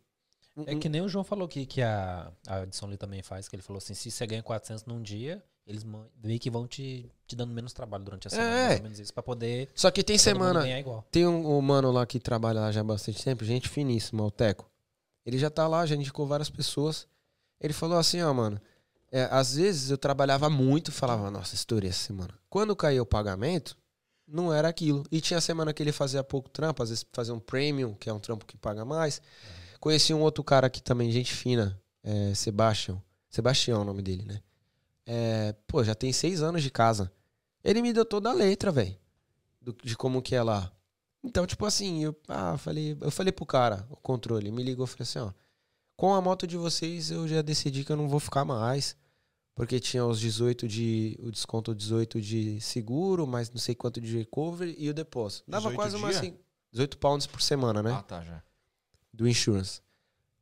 É 0.67 0.75
que 0.75 0.89
nem 0.89 1.03
o 1.03 1.09
João 1.09 1.25
falou 1.25 1.45
aqui, 1.45 1.67
que 1.67 1.83
a, 1.83 2.33
a 2.47 2.63
Edson 2.63 2.87
Lee 2.87 2.97
também 2.97 3.23
faz, 3.23 3.49
que 3.49 3.57
ele 3.57 3.63
falou 3.63 3.79
assim, 3.79 3.93
se 3.93 4.11
você 4.11 4.27
ganha 4.27 4.43
400 4.43 4.87
num 4.87 5.03
dia, 5.03 5.45
eles 5.67 5.85
meio 6.23 6.39
que 6.39 6.49
vão 6.51 6.67
te, 6.67 7.11
te 7.27 7.35
dando 7.35 7.53
menos 7.53 7.73
trabalho 7.73 8.05
durante 8.05 8.29
a 8.29 8.31
semana, 8.31 8.51
É. 8.51 8.67
mais 8.67 8.77
ou 8.79 8.83
menos 8.85 8.99
isso, 9.01 9.13
pra 9.13 9.23
poder 9.23 9.69
Só 9.75 9.91
que 9.91 10.05
tem 10.05 10.17
semana. 10.17 10.61
Tem 11.11 11.27
um, 11.27 11.57
um 11.57 11.61
mano 11.61 11.91
lá 11.91 12.07
que 12.07 12.21
trabalha 12.21 12.61
lá 12.61 12.71
já 12.73 12.81
há 12.81 12.85
bastante 12.85 13.23
tempo, 13.23 13.45
gente 13.45 13.69
finíssima, 13.69 14.23
o 14.25 14.31
Teco. 14.31 14.71
Ele 15.25 15.39
já 15.39 15.51
tá 15.51 15.67
lá, 15.67 15.85
já 15.85 15.97
indicou 15.97 16.27
várias 16.27 16.49
pessoas. 16.49 17.07
Ele 17.61 17.73
falou 17.73 17.99
assim, 17.99 18.23
ó, 18.23 18.33
mano. 18.33 18.61
é, 19.11 19.25
às 19.31 19.57
vezes 19.57 19.91
eu 19.91 19.99
trabalhava 19.99 20.49
muito 20.51 20.93
falava, 20.93 21.31
nossa, 21.31 21.55
estourei 21.55 21.91
essa 21.91 22.05
semana. 22.07 22.35
Quando 22.49 22.77
caiu 22.77 23.03
o 23.03 23.07
pagamento, 23.07 23.77
não 24.27 24.53
era 24.53 24.69
aquilo. 24.69 25.05
E 25.11 25.21
tinha 25.21 25.41
semana 25.41 25.73
que 25.73 25.83
ele 25.83 25.93
fazia 25.93 26.23
pouco 26.23 26.49
trampo, 26.49 26.83
às 26.83 26.91
vezes 26.91 27.05
fazia 27.13 27.35
um 27.35 27.41
premium, 27.41 27.95
que 27.95 28.09
é 28.09 28.13
um 28.13 28.19
trampo 28.21 28.45
que 28.47 28.57
paga 28.57 28.85
mais. 28.85 29.21
Conheci 29.81 30.13
um 30.15 30.21
outro 30.21 30.45
cara 30.45 30.67
aqui 30.69 30.83
também, 30.83 31.11
gente 31.11 31.33
fina, 31.33 31.81
é, 32.05 32.35
Sebastião. 32.35 33.03
Sebastião 33.31 33.79
é 33.79 33.83
o 33.83 33.85
nome 33.85 34.03
dele, 34.03 34.25
né? 34.25 34.41
É, 35.07 35.55
pô, 35.67 35.85
já 35.85 35.95
tem 35.95 36.13
seis 36.13 36.43
anos 36.43 36.63
de 36.63 36.71
casa. 36.71 37.11
Ele 37.63 37.81
me 37.81 37.93
deu 37.93 38.05
toda 38.05 38.31
a 38.31 38.33
letra, 38.33 38.71
velho. 38.73 38.97
De 39.83 39.97
como 39.97 40.21
que 40.21 40.35
é 40.35 40.43
lá. 40.43 40.73
Então, 41.23 41.47
tipo 41.47 41.65
assim, 41.65 42.05
eu, 42.05 42.17
ah, 42.29 42.57
falei, 42.59 42.97
eu 43.01 43.11
falei 43.11 43.33
pro 43.33 43.47
cara, 43.47 43.87
o 43.91 43.97
controle, 43.97 44.51
me 44.53 44.63
ligou 44.63 44.85
e 44.85 44.89
falei 44.89 45.03
assim, 45.03 45.19
ó. 45.19 45.33
Com 45.97 46.15
a 46.15 46.21
moto 46.21 46.47
de 46.47 46.57
vocês, 46.57 47.11
eu 47.11 47.27
já 47.27 47.41
decidi 47.41 47.83
que 47.85 47.91
eu 47.91 47.97
não 47.97 48.09
vou 48.09 48.21
ficar 48.21 48.45
mais. 48.45 48.97
Porque 49.55 49.81
tinha 49.81 50.05
os 50.05 50.21
18 50.21 50.69
de. 50.69 51.19
O 51.23 51.31
desconto 51.31 51.75
18 51.75 52.21
de 52.21 52.61
seguro, 52.61 53.27
mais 53.27 53.51
não 53.51 53.57
sei 53.57 53.75
quanto 53.75 54.03
de 54.03 54.19
recovery 54.19 54.77
e 54.79 54.91
o 54.91 54.95
depósito. 54.95 55.51
Dava 55.51 55.71
18 55.71 55.77
quase 55.77 55.97
uma 55.97 56.11
assim. 56.11 56.37
18 56.73 56.99
pounds 56.99 57.27
por 57.27 57.41
semana, 57.41 57.83
né? 57.83 57.93
Ah, 57.93 58.03
tá, 58.03 58.23
já. 58.23 58.43
Do 59.11 59.27
insurance. 59.27 59.81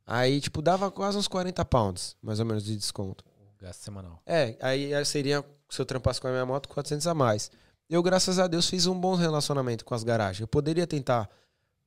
Aí, 0.05 0.41
tipo, 0.41 0.61
dava 0.61 0.91
quase 0.91 1.17
uns 1.17 1.29
40 1.29 1.63
pounds, 1.63 2.17
mais 2.21 2.41
ou 2.41 2.45
menos, 2.45 2.65
de 2.65 2.75
desconto. 2.75 3.23
Gasto 3.59 3.81
semanal. 3.81 4.21
É, 4.25 4.57
aí 4.61 5.05
seria, 5.05 5.43
se 5.69 5.81
eu 5.81 5.85
trampasse 5.85 6.19
com 6.19 6.27
a 6.27 6.31
minha 6.31 6.45
moto, 6.45 6.69
400 6.69 7.07
a 7.07 7.13
mais. 7.13 7.51
Eu, 7.89 8.01
graças 8.01 8.39
a 8.39 8.47
Deus, 8.47 8.69
fiz 8.69 8.87
um 8.87 8.99
bom 8.99 9.15
relacionamento 9.15 9.85
com 9.85 9.93
as 9.93 10.03
garagens. 10.03 10.41
Eu 10.41 10.47
poderia 10.47 10.87
tentar 10.87 11.29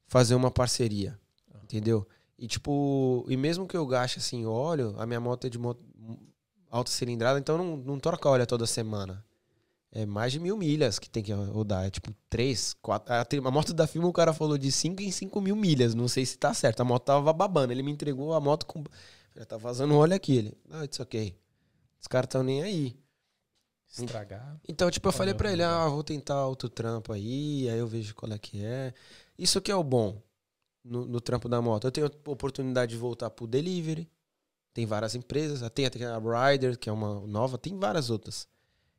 fazer 0.07 0.35
uma 0.35 0.51
parceria, 0.51 1.19
entendeu? 1.63 2.07
E 2.39 2.47
tipo, 2.47 3.25
e 3.29 3.37
mesmo 3.37 3.67
que 3.67 3.77
eu 3.77 3.87
gaste 3.87 4.19
assim 4.19 4.47
óleo, 4.47 4.95
a 4.99 5.07
minha 5.07 5.21
moto 5.21 5.47
é 5.47 5.51
de 5.51 5.59
moto 5.59 5.83
alta 6.71 6.91
cilindrada, 6.91 7.39
então 7.39 7.59
não, 7.59 7.77
não 7.77 7.99
troca 7.99 8.29
óleo 8.29 8.47
toda 8.47 8.67
semana. 8.67 9.25
É 9.91 10.05
mais 10.05 10.33
de 10.33 10.39
mil 10.39 10.57
milhas 10.57 10.99
que 10.99 11.09
tem 11.09 11.23
que 11.23 11.33
rodar. 11.33 11.87
É 11.87 11.91
tipo 11.91 12.15
três, 12.29 12.75
quatro. 12.75 13.13
A, 13.13 13.51
moto 13.51 13.73
da 13.73 13.87
firma 13.87 14.07
o 14.07 14.13
cara 14.13 14.35
falou 14.35 14.59
de 14.59 14.71
5 14.71 15.03
em 15.03 15.11
5 15.11 15.41
mil 15.41 15.57
milhas. 15.57 15.95
Não 15.95 16.07
sei 16.07 16.27
se 16.27 16.37
tá 16.37 16.53
certo. 16.53 16.81
A 16.81 16.85
moto 16.85 17.05
tava 17.05 17.33
babando. 17.33 17.73
Ele 17.73 17.83
me 17.83 17.91
entregou 17.91 18.35
a 18.35 18.41
moto 18.41 18.67
com. 18.67 18.85
Já 19.35 19.47
tá 19.47 19.57
vazando 19.57 19.97
óleo 19.97 20.15
aqui. 20.15 20.37
Ele. 20.37 20.55
Não, 20.69 20.85
it's 20.85 21.01
ok. 21.01 21.35
Os 22.01 22.07
caras 22.07 22.29
tão 22.29 22.43
nem 22.43 22.63
aí. 22.63 22.97
Estragar. 23.89 24.61
Então, 24.69 24.91
tipo, 24.91 25.09
eu 25.09 25.13
falei 25.13 25.33
pra 25.33 25.51
ele, 25.51 25.63
ah, 25.63 25.89
vou 25.89 26.05
tentar 26.05 26.47
outro 26.47 26.69
trampo 26.69 27.13
aí, 27.13 27.69
aí 27.71 27.79
eu 27.79 27.87
vejo 27.87 28.15
qual 28.15 28.31
é 28.33 28.39
que 28.39 28.63
é. 28.63 28.93
Isso 29.39 29.61
que 29.61 29.71
é 29.71 29.75
o 29.75 29.83
bom 29.83 30.21
no, 30.85 31.07
no 31.07 31.21
trampo 31.21 31.49
da 31.49 31.61
moto. 31.63 31.87
Eu 31.87 31.93
tenho 31.93 32.11
oportunidade 32.27 32.93
de 32.93 32.99
voltar 32.99 33.31
pro 33.31 33.47
delivery. 33.47 34.09
Tem 34.75 34.85
várias 34.87 35.15
empresas. 35.15 35.69
Tem 35.71 35.87
até 35.87 36.05
a 36.05 36.19
Rider, 36.19 36.79
que 36.79 36.89
é 36.89 36.93
uma 36.93 37.27
nova. 37.27 37.57
Tem 37.57 37.77
várias 37.79 38.11
outras. 38.11 38.47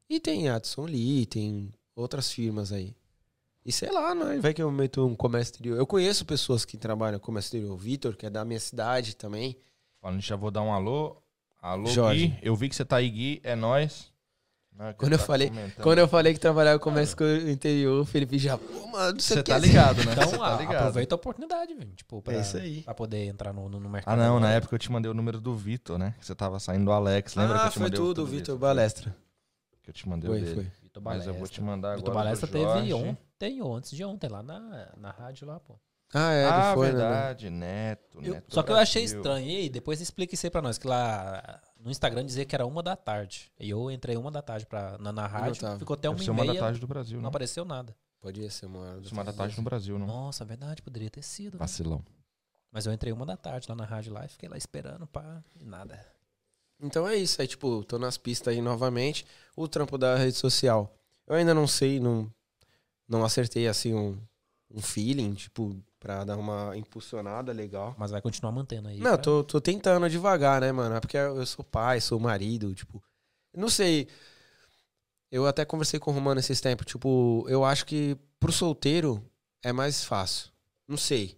E 0.09 0.19
tem 0.19 0.49
a 0.49 0.55
Addison 0.55 0.85
Lee, 0.85 1.25
tem 1.25 1.71
outras 1.95 2.31
firmas 2.31 2.71
aí. 2.71 2.95
E 3.63 3.71
sei 3.71 3.91
lá, 3.91 4.15
né? 4.15 4.39
Vai 4.39 4.53
que 4.53 4.61
eu 4.61 4.71
meto 4.71 5.05
um 5.05 5.15
comércio 5.15 5.51
exterior. 5.51 5.77
Eu 5.77 5.85
conheço 5.85 6.25
pessoas 6.25 6.65
que 6.65 6.77
trabalham 6.77 7.19
com 7.19 7.27
comércio 7.27 7.49
exterior. 7.49 7.73
O 7.73 7.77
Vitor, 7.77 8.15
que 8.15 8.25
é 8.25 8.29
da 8.29 8.43
minha 8.43 8.59
cidade 8.59 9.15
também. 9.15 9.55
Falando, 10.01 10.21
já 10.21 10.35
vou 10.35 10.49
dar 10.49 10.61
um 10.63 10.73
alô. 10.73 11.21
Alô, 11.61 11.87
Jorge. 11.87 12.27
Gui. 12.27 12.39
Eu 12.41 12.55
vi 12.55 12.69
que 12.69 12.75
você 12.75 12.85
tá 12.85 12.97
aí, 12.97 13.09
Gui. 13.09 13.41
É 13.43 13.55
nóis. 13.55 14.11
Não, 14.71 14.87
que 14.93 14.99
Quando 14.99 15.11
eu 15.13 15.17
tá 15.19 15.25
falei- 15.25 15.49
comentando. 15.49 15.83
Quando 15.83 15.97
eu 15.99 16.07
falei 16.07 16.33
que 16.33 16.39
trabalhava 16.39 16.79
com 16.79 16.83
comércio 16.85 17.15
interior, 17.49 18.01
o 18.01 18.05
Felipe 18.05 18.37
já, 18.37 18.57
pô, 18.57 18.87
mano, 18.87 19.19
Você 19.19 19.33
você 19.33 19.43
tá 19.43 19.53
quer 19.55 19.59
ligado, 19.61 20.05
né? 20.05 20.13
Então, 20.13 20.29
Você 20.29 20.37
tá 20.37 20.55
a- 20.55 20.59
ligado. 20.59 20.75
aproveita 20.77 21.15
a 21.15 21.17
oportunidade, 21.17 21.73
velho. 21.73 21.91
Tipo, 21.95 22.21
pra, 22.21 22.33
É 22.35 22.39
isso 22.41 22.55
aí. 22.55 22.83
pra 22.83 22.93
poder 22.93 23.25
entrar 23.25 23.51
no, 23.51 23.67
no, 23.67 23.89
mercado. 23.89 24.13
Ah, 24.13 24.23
não. 24.25 24.39
Na 24.39 24.51
época 24.53 24.73
eu 24.75 24.79
te 24.79 24.89
mandei 24.89 25.11
o 25.11 25.13
número 25.13 25.41
do 25.41 25.53
Vitor, 25.53 25.97
né? 25.97 26.15
Que 26.17 26.25
você 26.25 26.33
tava 26.33 26.59
saindo 26.61 26.85
do 26.85 26.91
Alex. 26.93 27.35
Lembra 27.35 27.57
que 27.57 27.63
ah, 27.63 27.65
eu 27.67 27.69
te 27.71 27.73
foi 27.73 27.83
mandei 27.83 27.99
tudo, 27.99 28.19
o 28.19 28.23
o 28.23 28.27
Vitor 28.27 28.39
Vitor? 28.55 28.57
Balestra. 28.57 29.15
Que 29.83 29.89
eu 29.89 29.93
te 29.93 30.07
mandei 30.07 30.29
Foi, 30.29 30.39
o 30.39 30.43
dele. 30.45 30.55
foi. 30.55 30.71
Vitor 30.81 31.03
Mas 31.03 31.17
eu 31.17 31.23
vou 31.25 31.33
Balestra. 31.33 31.55
te 31.55 31.61
mandar 31.61 31.95
Vitor 31.97 32.09
agora. 32.11 32.23
Balestra 32.23 32.47
do 32.47 32.51
teve 32.53 32.93
ontem 32.93 33.61
ou 33.61 33.75
antes 33.75 33.91
de 33.91 34.05
ontem, 34.05 34.29
lá 34.29 34.41
na, 34.41 34.87
na 34.95 35.11
rádio 35.11 35.45
lá, 35.45 35.59
pô. 35.59 35.77
Ah, 36.13 36.31
é, 36.33 36.45
ah, 36.45 36.49
ele 36.67 36.73
foi, 36.75 36.87
né? 36.87 36.93
verdade. 36.97 37.49
Neto, 37.49 38.19
Eu- 38.21 38.33
Neto 38.33 38.53
só 38.53 38.63
que 38.63 38.71
eu 38.71 38.75
achei 38.77 39.03
estranho. 39.03 39.47
E 39.47 39.55
aí, 39.57 39.69
depois 39.69 40.01
explica 40.01 40.33
isso 40.33 40.45
aí 40.45 40.49
pra 40.49 40.61
nós, 40.61 40.77
que 40.77 40.87
lá 40.87 41.61
no 41.79 41.91
Instagram 41.91 42.25
dizia 42.25 42.45
que 42.45 42.55
era 42.55 42.65
uma 42.65 42.81
da 42.81 42.95
tarde. 42.95 43.51
E 43.59 43.69
eu 43.69 43.91
entrei 43.91 44.17
uma 44.17 44.31
da 44.31 44.41
tarde 44.41 44.65
pra, 44.65 44.97
na, 44.97 45.11
na 45.11 45.27
rádio, 45.27 45.61
tava. 45.61 45.77
ficou 45.79 45.93
até 45.93 46.09
uma 46.09 46.15
Deve 46.15 46.23
e 46.23 46.25
ser 46.25 46.31
uma 46.31 46.45
da 46.45 46.51
meia, 46.51 46.59
tarde 46.61 46.79
do 46.79 46.87
Brasil, 46.87 47.17
não 47.17 47.23
não? 47.23 47.29
apareceu 47.29 47.63
nada. 47.63 47.95
Podia 48.19 48.49
ser 48.49 48.65
uma 48.65 48.79
hora 48.79 49.03
ser 49.03 49.13
uma 49.13 49.23
da 49.23 49.31
tarde 49.33 49.55
no 49.55 49.63
Brasil, 49.63 49.97
não? 49.99 50.07
Nossa, 50.07 50.43
verdade, 50.43 50.81
poderia 50.81 51.09
ter 51.09 51.21
sido. 51.21 51.57
Vacilão. 51.57 52.03
Mas 52.71 52.85
eu 52.85 52.91
entrei 52.93 53.13
uma 53.13 53.25
da 53.25 53.37
tarde 53.37 53.67
lá 53.69 53.75
na 53.75 53.85
rádio 53.85 54.11
lá 54.11 54.25
e 54.25 54.29
fiquei 54.29 54.49
lá 54.49 54.57
esperando, 54.57 55.07
pá, 55.07 55.43
e 55.59 55.63
nada. 55.63 56.03
Então 56.81 57.07
é 57.07 57.15
isso, 57.15 57.41
aí 57.41 57.47
tipo, 57.47 57.83
tô 57.83 57.97
nas 57.99 58.17
pistas 58.17 58.53
aí 58.53 58.61
novamente. 58.61 59.25
O 59.55 59.67
trampo 59.67 59.97
da 59.97 60.15
rede 60.15 60.37
social. 60.37 60.93
Eu 61.27 61.35
ainda 61.35 61.53
não 61.53 61.67
sei, 61.67 61.99
não, 61.99 62.31
não 63.07 63.23
acertei 63.23 63.67
assim 63.67 63.93
um, 63.93 64.17
um 64.71 64.81
feeling, 64.81 65.33
tipo, 65.33 65.75
pra 65.99 66.23
dar 66.23 66.37
uma 66.37 66.75
impulsionada 66.77 67.51
legal. 67.51 67.93
Mas 67.97 68.11
vai 68.11 68.21
continuar 68.21 68.51
mantendo 68.51 68.87
aí. 68.87 68.97
Não, 68.99 69.11
pra- 69.13 69.17
tô, 69.17 69.43
tô 69.43 69.59
tentando 69.61 70.09
devagar, 70.09 70.61
né, 70.61 70.71
mano? 70.71 70.95
É 70.95 70.99
porque 70.99 71.17
eu 71.17 71.45
sou 71.45 71.63
pai, 71.65 71.99
sou 71.99 72.19
marido, 72.19 72.73
tipo. 72.73 73.03
Não 73.55 73.69
sei. 73.69 74.07
Eu 75.31 75.45
até 75.45 75.63
conversei 75.65 75.99
com 75.99 76.11
o 76.11 76.13
Romano 76.13 76.39
esses 76.39 76.59
tempos. 76.61 76.85
Tipo, 76.85 77.45
eu 77.49 77.63
acho 77.63 77.85
que 77.85 78.17
pro 78.39 78.51
solteiro 78.51 79.23
é 79.61 79.71
mais 79.71 80.03
fácil. 80.03 80.49
Não 80.87 80.97
sei. 80.97 81.37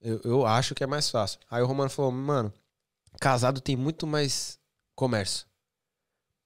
Eu, 0.00 0.20
eu 0.24 0.46
acho 0.46 0.74
que 0.74 0.84
é 0.84 0.86
mais 0.86 1.08
fácil. 1.10 1.38
Aí 1.50 1.62
o 1.62 1.66
Romano 1.66 1.88
falou, 1.88 2.12
mano, 2.12 2.52
casado 3.20 3.60
tem 3.60 3.76
muito 3.76 4.06
mais 4.06 4.58
comércio. 4.94 5.46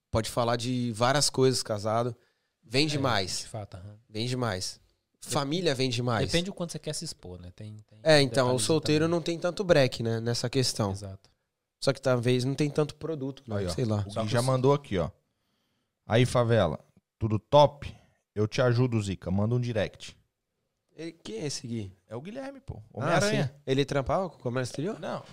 Pode 0.09 0.29
falar 0.29 0.55
de 0.55 0.91
várias 0.93 1.29
coisas 1.29 1.61
casado. 1.63 2.15
Vende 2.63 2.95
É, 2.97 2.99
mais. 2.99 3.39
De 3.39 3.47
fato, 3.47 3.75
aham. 3.77 3.97
Vende 4.09 4.35
mais. 4.37 4.79
Família 5.23 5.75
vende 5.75 6.01
mais. 6.01 6.25
Depende 6.25 6.45
do 6.45 6.53
quanto 6.53 6.71
você 6.71 6.79
quer 6.79 6.93
se 6.93 7.05
expor, 7.05 7.39
né? 7.39 7.49
Tem, 7.55 7.77
tem 7.87 7.99
É, 8.03 8.21
então, 8.21 8.55
o 8.55 8.59
solteiro 8.59 9.05
também. 9.05 9.15
não 9.17 9.21
tem 9.21 9.37
tanto 9.37 9.63
break, 9.63 10.01
né? 10.01 10.19
Nessa 10.19 10.49
questão. 10.49 10.91
Exato. 10.91 11.29
Só 11.79 11.93
que 11.93 12.01
talvez 12.01 12.43
não 12.43 12.53
tem 12.55 12.69
tanto 12.69 12.95
produto, 12.95 13.43
né? 13.47 13.57
Aí, 13.57 13.65
ó. 13.67 13.69
sei 13.69 13.85
lá. 13.85 14.03
O 14.07 14.21
Gui 14.23 14.27
já 14.27 14.41
mandou 14.41 14.73
aqui, 14.73 14.97
ó. 14.97 15.09
Aí, 16.07 16.25
favela. 16.25 16.79
Tudo 17.19 17.37
top? 17.39 17.95
Eu 18.35 18.47
te 18.47 18.61
ajudo, 18.61 19.01
Zica. 19.01 19.29
Manda 19.29 19.53
um 19.55 19.59
direct. 19.59 20.17
Ele- 20.95 21.11
quem 21.23 21.37
é 21.41 21.45
esse 21.45 21.67
Gui? 21.67 21.91
É 22.09 22.15
o 22.15 22.21
Guilherme, 22.21 22.59
pô. 22.59 22.81
Ah, 22.93 22.97
Homem-Aranha. 22.99 23.43
sim. 23.53 23.61
Ele 23.65 23.85
trampava 23.85 24.29
com 24.29 24.35
o 24.37 24.39
comércio 24.39 24.71
exterior? 24.71 24.99
Não. 24.99 25.23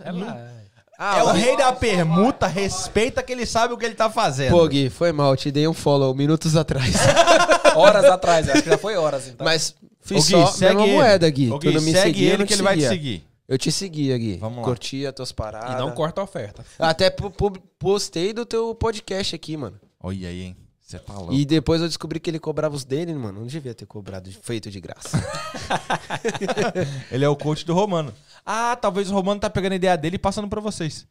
É 0.00 0.12
lá. 0.12 0.50
Ah, 0.98 1.18
É 1.18 1.22
o 1.24 1.32
rei 1.32 1.56
da 1.56 1.72
permuta, 1.72 2.46
respeita 2.46 3.22
que 3.22 3.32
ele 3.32 3.44
sabe 3.46 3.74
o 3.74 3.78
que 3.78 3.84
ele 3.84 3.94
tá 3.94 4.08
fazendo. 4.10 4.52
Pô, 4.52 4.66
Gui, 4.68 4.88
foi 4.90 5.10
mal. 5.10 5.34
Te 5.36 5.50
dei 5.50 5.66
um 5.66 5.74
follow 5.74 6.14
minutos 6.14 6.54
atrás. 6.56 6.94
Horas 7.76 8.04
atrás, 8.04 8.48
acho 8.48 8.62
que 8.62 8.70
já 8.70 8.78
foi 8.78 8.96
horas, 8.96 9.28
então. 9.28 9.44
Mas 9.44 9.74
fiz 10.00 10.24
Gui, 10.26 10.30
só 10.32 10.46
segue 10.46 10.74
mesma 10.74 10.86
ele. 10.88 10.96
moeda, 10.96 11.30
Gui. 11.30 11.50
Ô, 11.50 11.58
tu 11.58 11.66
Gui, 11.68 11.74
não 11.74 11.82
me 11.82 11.92
segue 11.92 12.02
seguia, 12.08 12.28
eu 12.28 12.28
ele 12.30 12.38
não 12.38 12.46
que 12.46 12.52
te 12.52 12.56
ele 12.56 12.62
vai 12.62 12.74
te 12.76 12.80
seguia. 12.82 12.90
seguir. 12.94 13.24
Eu 13.48 13.58
te 13.58 13.72
segui, 13.72 14.18
Gui. 14.18 14.36
Vamos 14.38 14.58
lá. 14.58 14.64
Curti 14.64 15.06
as 15.06 15.12
tuas 15.14 15.32
paradas. 15.32 15.74
E 15.74 15.78
não 15.78 15.90
corta 15.92 16.20
a 16.20 16.24
oferta. 16.24 16.64
Até 16.78 17.10
pu- 17.10 17.30
pu- 17.30 17.60
postei 17.78 18.32
do 18.32 18.46
teu 18.46 18.74
podcast 18.74 19.34
aqui, 19.34 19.56
mano. 19.56 19.78
Olha 20.00 20.28
aí, 20.28 20.42
hein? 20.42 20.56
Você 20.80 20.98
tá 20.98 21.14
louco. 21.14 21.32
E 21.32 21.44
depois 21.44 21.80
eu 21.80 21.86
descobri 21.88 22.20
que 22.20 22.28
ele 22.28 22.38
cobrava 22.38 22.74
os 22.74 22.84
dele, 22.84 23.14
mano. 23.14 23.40
Não 23.40 23.46
devia 23.46 23.74
ter 23.74 23.86
cobrado 23.86 24.30
feito 24.42 24.70
de 24.70 24.78
graça. 24.80 25.16
Ele 27.10 27.24
é 27.24 27.28
o 27.28 27.36
coach 27.36 27.64
do 27.64 27.72
Romano. 27.72 28.12
Ah, 28.44 28.76
talvez 28.76 29.10
o 29.10 29.14
Romano 29.14 29.40
tá 29.40 29.48
pegando 29.48 29.72
a 29.72 29.76
ideia 29.76 29.96
dele 29.96 30.16
e 30.16 30.18
passando 30.18 30.48
pra 30.48 30.60
vocês. 30.60 31.06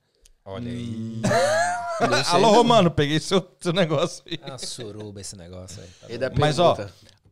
Olha 0.46 0.70
aí. 0.72 1.22
Não 2.10 2.18
Alô, 2.36 2.42
não. 2.48 2.54
Romano, 2.54 2.92
peguei 2.92 3.20
seu, 3.20 3.46
seu 3.60 3.74
negócio 3.74 4.24
aí. 4.28 4.40
Ah, 4.44 4.58
suruba 4.58 5.22
esse 5.22 5.36
negócio 5.36 5.82
aí. 5.82 6.18
Tá 6.18 6.30
dá 6.30 6.36
Mas, 6.40 6.60
ó. 6.60 6.78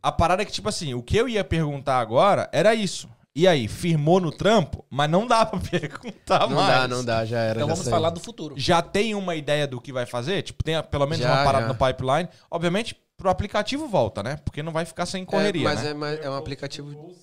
A 0.02 0.10
parada 0.10 0.42
é 0.42 0.44
que, 0.46 0.52
tipo 0.52 0.68
assim, 0.68 0.94
o 0.94 1.02
que 1.02 1.16
eu 1.16 1.28
ia 1.28 1.44
perguntar 1.44 1.98
agora 1.98 2.48
era 2.52 2.74
isso. 2.74 3.08
E 3.34 3.46
aí, 3.46 3.68
firmou 3.68 4.18
no 4.20 4.32
trampo, 4.32 4.84
mas 4.90 5.08
não 5.08 5.26
dá 5.26 5.46
pra 5.46 5.60
perguntar 5.70 6.48
Não 6.48 6.56
mais. 6.56 6.68
dá, 6.80 6.88
não 6.88 7.04
dá, 7.04 7.24
já 7.24 7.38
era. 7.38 7.58
Então 7.60 7.68
já 7.68 7.74
vamos 7.74 7.84
saiu. 7.84 7.90
falar 7.96 8.10
do 8.10 8.18
futuro. 8.20 8.54
Já 8.58 8.82
tem 8.82 9.14
uma 9.14 9.36
ideia 9.36 9.66
do 9.68 9.80
que 9.80 9.92
vai 9.92 10.04
fazer? 10.04 10.42
Tipo, 10.42 10.64
tem 10.64 10.82
pelo 10.84 11.06
menos 11.06 11.24
Já, 11.24 11.32
uma 11.32 11.44
parada 11.44 11.66
já. 11.66 11.72
no 11.72 11.78
pipeline. 11.78 12.28
Obviamente, 12.50 12.96
pro 13.16 13.30
aplicativo 13.30 13.86
volta, 13.86 14.22
né? 14.22 14.36
Porque 14.44 14.62
não 14.62 14.72
vai 14.72 14.84
ficar 14.84 15.06
sem 15.06 15.24
correria, 15.24 15.62
é, 15.62 15.64
mas 15.64 15.82
né? 15.82 15.90
é, 15.90 15.94
mas 15.94 16.20
é 16.24 16.28
um 16.30 16.34
aplicativo. 16.34 17.14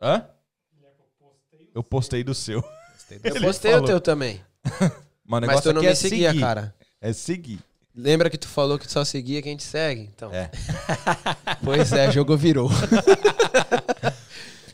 Hã? 0.00 0.26
Eu 1.74 1.82
postei 1.82 2.22
do 2.22 2.34
seu. 2.34 2.58
Eu 3.10 3.20
Ele 3.24 3.40
postei 3.40 3.74
o 3.74 3.84
teu 3.84 4.00
também. 4.00 4.40
Mas 5.24 5.38
o 5.38 5.40
Mas 5.40 5.48
negócio 5.48 5.62
tu 5.70 5.74
não 5.74 5.80
aqui 5.80 5.86
me 5.86 5.92
é 5.92 5.94
seguia, 5.94 6.28
seguir. 6.30 6.40
cara. 6.40 6.74
É 7.00 7.12
seguir. 7.12 7.60
Lembra 7.94 8.30
que 8.30 8.38
tu 8.38 8.48
falou 8.48 8.78
que 8.78 8.86
tu 8.86 8.92
só 8.92 9.04
seguia 9.04 9.42
quem 9.42 9.56
te 9.56 9.62
segue? 9.62 10.02
Então. 10.14 10.32
É. 10.32 10.50
Pois 11.62 11.92
é, 11.92 12.10
jogo 12.10 12.36
virou. 12.36 12.70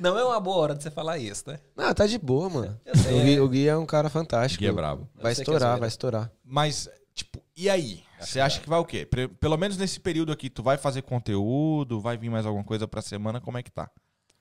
Não 0.00 0.16
é 0.16 0.24
uma 0.24 0.38
boa 0.38 0.56
hora 0.58 0.74
de 0.74 0.82
você 0.82 0.90
falar 0.90 1.18
isso, 1.18 1.44
né? 1.48 1.58
Não, 1.76 1.92
tá 1.92 2.06
de 2.06 2.18
boa, 2.18 2.48
mano. 2.48 2.80
O 2.86 3.22
Gui, 3.24 3.34
é. 3.34 3.40
o 3.40 3.48
Gui 3.48 3.68
é 3.68 3.76
um 3.76 3.84
cara 3.86 4.08
fantástico. 4.08 4.62
Gui 4.62 4.68
é 4.68 4.72
brabo. 4.72 5.08
Vai 5.16 5.34
que 5.34 5.40
é 5.40 5.42
estourar, 5.42 5.78
vai 5.78 5.88
estourar. 5.88 6.30
Mas, 6.44 6.88
tipo, 7.14 7.42
e 7.56 7.68
aí? 7.68 8.04
Você 8.20 8.40
acha 8.40 8.60
que 8.60 8.68
vai 8.68 8.78
o 8.78 8.84
quê? 8.84 9.06
Pelo 9.40 9.56
menos 9.56 9.76
nesse 9.76 9.98
período 9.98 10.30
aqui, 10.32 10.48
tu 10.48 10.62
vai 10.62 10.76
fazer 10.76 11.02
conteúdo? 11.02 12.00
Vai 12.00 12.16
vir 12.16 12.30
mais 12.30 12.46
alguma 12.46 12.64
coisa 12.64 12.86
pra 12.86 13.02
semana? 13.02 13.40
Como 13.40 13.58
é 13.58 13.62
que 13.62 13.70
tá? 13.70 13.90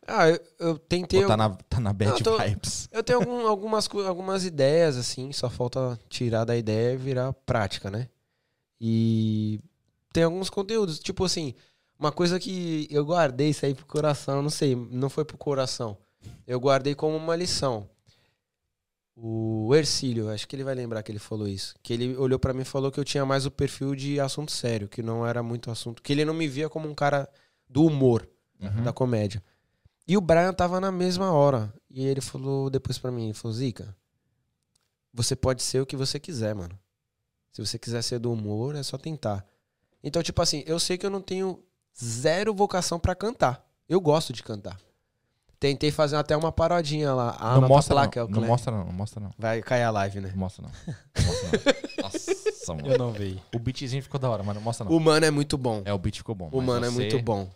Ah, 0.08 0.30
eu, 0.30 0.40
eu 0.60 0.77
tentei. 0.80 1.22
Ou 1.22 1.27
tá 1.27 1.36
na, 1.36 1.50
tá 1.50 1.80
na 1.82 1.92
bad 1.94 2.11
Não, 2.11 2.18
tô- 2.19 2.38
vibes? 2.38 2.88
Eu 2.92 3.03
tenho 3.03 3.19
algum- 3.19 3.45
algumas, 3.45 3.90
algumas 4.08 4.45
ideias, 4.45 4.95
assim, 4.95 5.32
só 5.34 5.50
falta 5.50 6.00
tirar 6.08 6.45
da 6.45 6.56
ideia 6.56 6.94
e 6.94 6.98
virar 6.98 7.34
prática, 7.45 7.92
né? 7.92 8.08
E 8.80 9.60
tem 10.14 10.24
alguns 10.24 10.50
conteúdos, 10.50 10.98
tipo 11.00 11.26
assim, 11.26 11.53
uma 12.00 12.11
coisa 12.11 12.40
que 12.40 12.88
eu 12.90 13.03
guardei 13.06 13.50
isso 13.50 13.66
aí 13.66 13.74
pro 13.76 13.86
coração, 13.86 14.42
não 14.42 14.50
sei, 14.50 14.76
não 14.76 15.10
foi 15.10 15.26
pro 15.26 15.38
coração. 15.38 15.98
Eu 16.45 16.60
guardei 16.60 16.95
como 16.95 17.18
uma 17.18 17.36
lição. 17.36 17.90
O 19.19 19.74
Ercílio, 19.74 20.30
acho 20.30 20.48
que 20.48 20.56
ele 20.56 20.64
vai 20.64 20.76
lembrar 20.76 21.02
que 21.02 21.11
ele 21.11 21.18
falou 21.19 21.48
isso. 21.48 21.74
Que 21.82 21.92
ele 21.94 22.16
olhou 22.18 22.38
pra 22.38 22.53
mim 22.53 22.61
e 22.61 22.66
falou 22.66 22.92
que 22.92 23.00
eu 23.00 23.03
tinha 23.03 23.26
mais 23.26 23.45
o 23.48 23.52
perfil 23.52 23.95
de 23.95 24.19
assunto 24.19 24.52
sério, 24.52 24.88
que 24.88 25.02
não 25.02 25.26
era 25.26 25.42
muito 25.42 25.72
assunto. 25.72 26.03
Que 26.03 26.14
ele 26.14 26.24
não 26.24 26.36
me 26.36 26.48
via 26.48 26.69
como 26.69 26.88
um 26.88 26.94
cara 26.94 27.27
do 27.68 27.84
humor 27.84 28.27
Uhum. 28.61 28.84
da 28.84 28.94
comédia. 28.94 29.44
E 30.08 30.16
o 30.16 30.22
Brian 30.22 30.53
tava 30.53 30.80
na 30.80 30.92
mesma 30.92 31.32
hora. 31.32 31.74
E 31.90 32.06
ele 32.06 32.22
falou 32.22 32.69
depois 32.69 32.98
pra 32.98 33.11
mim, 33.11 33.26
ele 33.26 33.34
falou, 33.34 33.53
Zica, 33.56 33.95
você 35.14 35.36
pode 35.36 35.61
ser 35.64 35.82
o 35.82 35.86
que 35.86 35.95
você 35.95 36.19
quiser, 36.19 36.56
mano. 36.56 36.77
Se 37.52 37.66
você 37.66 37.77
quiser 37.80 38.02
ser 38.03 38.19
do 38.19 38.32
humor, 38.32 38.76
é 38.76 38.84
só 38.84 38.98
tentar. 38.98 39.45
Então, 40.03 40.22
tipo 40.22 40.42
assim, 40.42 40.64
eu 40.68 40.80
sei 40.80 40.98
que 40.98 41.06
eu 41.06 41.10
não 41.10 41.22
tenho 41.22 41.64
zero 42.02 42.53
vocação 42.53 43.00
pra 43.00 43.16
cantar. 43.16 43.66
Eu 43.90 44.00
gosto 44.00 44.32
de 44.32 44.44
cantar. 44.44 44.80
Tentei 45.60 45.90
fazer 45.90 46.18
até 46.18 46.38
uma 46.38 46.52
parodinha 46.52 47.14
lá. 47.16 47.36
A 47.40 47.60
não 47.60 47.68
mostra 47.68 47.95
é 47.95 47.98
não. 48.19 48.26
o 48.26 48.30
Não 48.30 48.38
Clé. 48.40 48.48
mostra 48.48 48.72
não, 48.72 48.86
não 48.86 48.94
mostra 48.94 49.19
não. 49.19 49.32
Vai 49.40 49.60
cair 49.64 49.84
a 49.84 49.90
live, 49.90 50.22
né? 50.22 50.30
Não 50.30 50.38
mostra 50.38 50.64
não. 50.64 50.72
Não 51.18 51.26
mostra 51.26 51.50
não. 51.98 52.03
Nossa, 52.03 52.74
mano. 52.76 52.98
não 52.98 53.11
vi. 53.11 53.42
O 53.56 53.58
beatzinho 53.58 54.03
ficou 54.03 54.19
da 54.19 54.30
hora, 54.30 54.44
mas 54.44 54.53
não 54.56 54.61
mostra 54.61 54.86
não. 54.86 54.92
O 54.95 55.00
mano 55.00 55.26
é 55.26 55.32
muito 55.32 55.58
bom. 55.58 55.82
É, 55.84 55.92
o 55.92 55.98
beat 55.98 56.18
ficou 56.18 56.36
bom. 56.36 56.50
O 56.52 56.61
mano 56.61 56.86
é 56.86 56.92
muito 56.92 57.19
bom. 57.24 57.50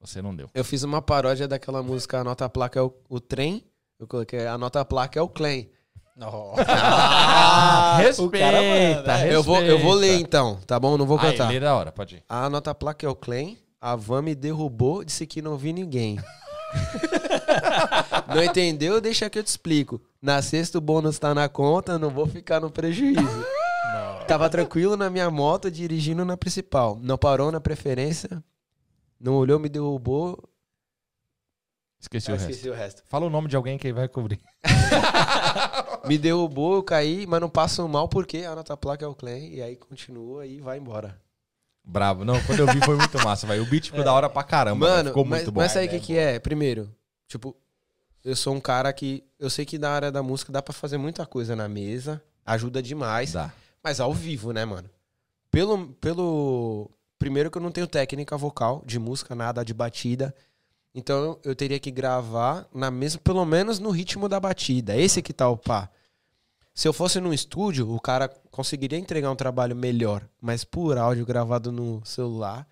Você 0.00 0.22
não 0.22 0.34
deu. 0.34 0.48
Eu 0.54 0.64
fiz 0.64 0.82
uma 0.82 1.02
paródia 1.02 1.48
daquela 1.48 1.82
música 1.82 2.20
A 2.20 2.24
Nota 2.24 2.48
Placa 2.48 2.78
é 2.78 2.82
o, 2.82 2.92
o 3.08 3.20
Trem. 3.20 3.64
Eu 3.98 4.06
coloquei 4.06 4.46
A 4.46 4.56
Nota 4.56 4.84
Placa 4.84 5.18
é 5.18 5.22
o 5.22 5.28
Clem. 5.28 5.70
Ah, 6.20 8.00
o 8.18 8.28
cara 8.28 8.60
manda, 8.60 9.26
Eu 9.28 9.42
vou, 9.42 9.62
eu 9.62 9.78
vou 9.78 9.94
ler 9.94 10.18
então, 10.18 10.58
tá 10.66 10.78
bom? 10.78 10.98
Não 10.98 11.06
vou 11.06 11.18
Aí, 11.18 11.30
cantar. 11.30 11.48
lê 11.48 11.60
da 11.60 11.74
hora, 11.76 11.92
pode 11.92 12.16
ir. 12.16 12.24
A 12.28 12.50
nota 12.50 12.74
placa 12.74 13.06
é 13.06 13.08
o 13.08 13.14
Clem. 13.14 13.56
A 13.80 13.94
van 13.94 14.22
me 14.22 14.34
derrubou, 14.34 15.04
disse 15.04 15.24
que 15.24 15.40
não 15.40 15.56
vi 15.56 15.72
ninguém. 15.72 16.18
não 18.34 18.42
entendeu? 18.42 19.00
Deixa 19.00 19.30
que 19.30 19.38
eu 19.38 19.44
te 19.44 19.46
explico. 19.46 20.00
Na 20.20 20.42
sexta 20.42 20.78
o 20.78 20.80
bônus 20.80 21.20
tá 21.20 21.32
na 21.32 21.48
conta, 21.48 21.96
não 21.96 22.10
vou 22.10 22.26
ficar 22.26 22.60
no 22.60 22.70
prejuízo. 22.70 23.44
Tava 24.26 24.50
tranquilo 24.50 24.96
na 24.96 25.08
minha 25.08 25.30
moto, 25.30 25.70
dirigindo 25.70 26.24
na 26.24 26.36
principal. 26.36 26.98
Não 27.00 27.16
parou 27.16 27.52
na 27.52 27.60
preferência. 27.60 28.42
Não 29.20 29.34
olhou, 29.34 29.58
me 29.58 29.68
derrubou. 29.68 30.38
Esqueci 32.00 32.30
Ah, 32.30 32.34
o 32.34 32.36
resto. 32.36 32.50
esqueci 32.50 32.70
o 32.70 32.74
resto. 32.74 33.02
Fala 33.06 33.26
o 33.26 33.30
nome 33.30 33.48
de 33.48 33.56
alguém 33.56 33.76
que 33.76 33.86
aí 33.88 33.92
vai 33.92 34.08
cobrir. 34.08 34.40
Me 36.06 36.16
derrubou, 36.16 36.76
eu 36.76 36.82
caí, 36.82 37.26
mas 37.26 37.40
não 37.40 37.50
passo 37.50 37.86
mal 37.88 38.08
porque 38.08 38.38
a 38.38 38.54
nota 38.54 38.76
placa 38.76 39.04
é 39.04 39.08
o 39.08 39.14
Clem. 39.14 39.52
E 39.54 39.60
aí 39.60 39.74
continua 39.76 40.46
e 40.46 40.60
vai 40.60 40.78
embora. 40.78 41.20
Bravo. 41.84 42.24
Não, 42.24 42.40
quando 42.44 42.60
eu 42.60 42.66
vi 42.68 42.80
foi 42.84 42.96
muito 42.96 43.18
massa, 43.24 43.46
velho. 43.46 43.62
O 43.62 43.66
beat 43.66 43.86
ficou 43.86 44.04
da 44.04 44.12
hora 44.12 44.28
pra 44.30 44.44
caramba. 44.44 44.88
Mano, 44.88 45.08
ficou 45.10 45.24
mas, 45.24 45.40
muito 45.40 45.52
bom. 45.52 45.60
mas 45.60 45.72
sabe 45.72 45.86
o 45.86 45.90
que, 45.90 46.00
que 46.00 46.16
é? 46.16 46.38
Primeiro, 46.38 46.94
tipo, 47.26 47.56
eu 48.24 48.36
sou 48.36 48.54
um 48.54 48.60
cara 48.60 48.92
que. 48.92 49.24
Eu 49.38 49.50
sei 49.50 49.64
que 49.64 49.78
na 49.78 49.90
área 49.90 50.12
da 50.12 50.22
música 50.22 50.52
dá 50.52 50.62
pra 50.62 50.72
fazer 50.72 50.98
muita 50.98 51.26
coisa 51.26 51.56
na 51.56 51.68
mesa, 51.68 52.22
ajuda 52.46 52.80
demais, 52.82 53.32
Dá. 53.32 53.52
mas 53.82 53.98
ao 54.00 54.14
vivo, 54.14 54.52
né, 54.52 54.64
mano? 54.64 54.88
Pelo. 55.50 55.88
pelo 56.00 56.90
primeiro 57.18 57.50
que 57.50 57.58
eu 57.58 57.62
não 57.62 57.72
tenho 57.72 57.86
técnica 57.86 58.36
vocal 58.36 58.82
de 58.86 58.98
música, 58.98 59.34
nada 59.34 59.64
de 59.64 59.74
batida. 59.74 60.34
Então 60.94 61.38
eu 61.44 61.54
teria 61.54 61.78
que 61.78 61.90
gravar 61.90 62.66
na 62.74 62.90
mesma, 62.90 63.20
pelo 63.22 63.44
menos 63.44 63.78
no 63.78 63.90
ritmo 63.90 64.28
da 64.28 64.40
batida. 64.40 64.96
Esse 64.96 65.22
que 65.22 65.32
tá 65.32 65.48
o 65.48 65.56
pá. 65.56 65.88
Se 66.74 66.86
eu 66.86 66.92
fosse 66.92 67.20
num 67.20 67.32
estúdio, 67.32 67.92
o 67.92 68.00
cara 68.00 68.28
conseguiria 68.50 68.98
entregar 68.98 69.30
um 69.30 69.36
trabalho 69.36 69.74
melhor. 69.74 70.22
Mas 70.40 70.64
por 70.64 70.96
áudio 70.96 71.26
gravado 71.26 71.72
no 71.72 72.00
celular, 72.04 72.66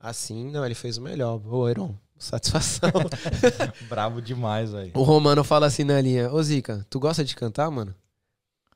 assim, 0.00 0.50
não, 0.50 0.64
ele 0.66 0.74
fez 0.74 0.98
o 0.98 1.02
melhor. 1.02 1.40
Ô, 1.46 1.68
Heron, 1.68 1.94
satisfação. 2.18 2.90
Bravo 3.88 4.20
demais, 4.20 4.72
velho. 4.72 4.90
o 4.94 5.02
Romano 5.02 5.44
fala 5.44 5.66
assim 5.66 5.84
na 5.84 6.00
linha, 6.00 6.32
ô 6.32 6.42
Zica, 6.42 6.84
tu 6.90 6.98
gosta 6.98 7.24
de 7.24 7.36
cantar, 7.36 7.70
mano? 7.70 7.94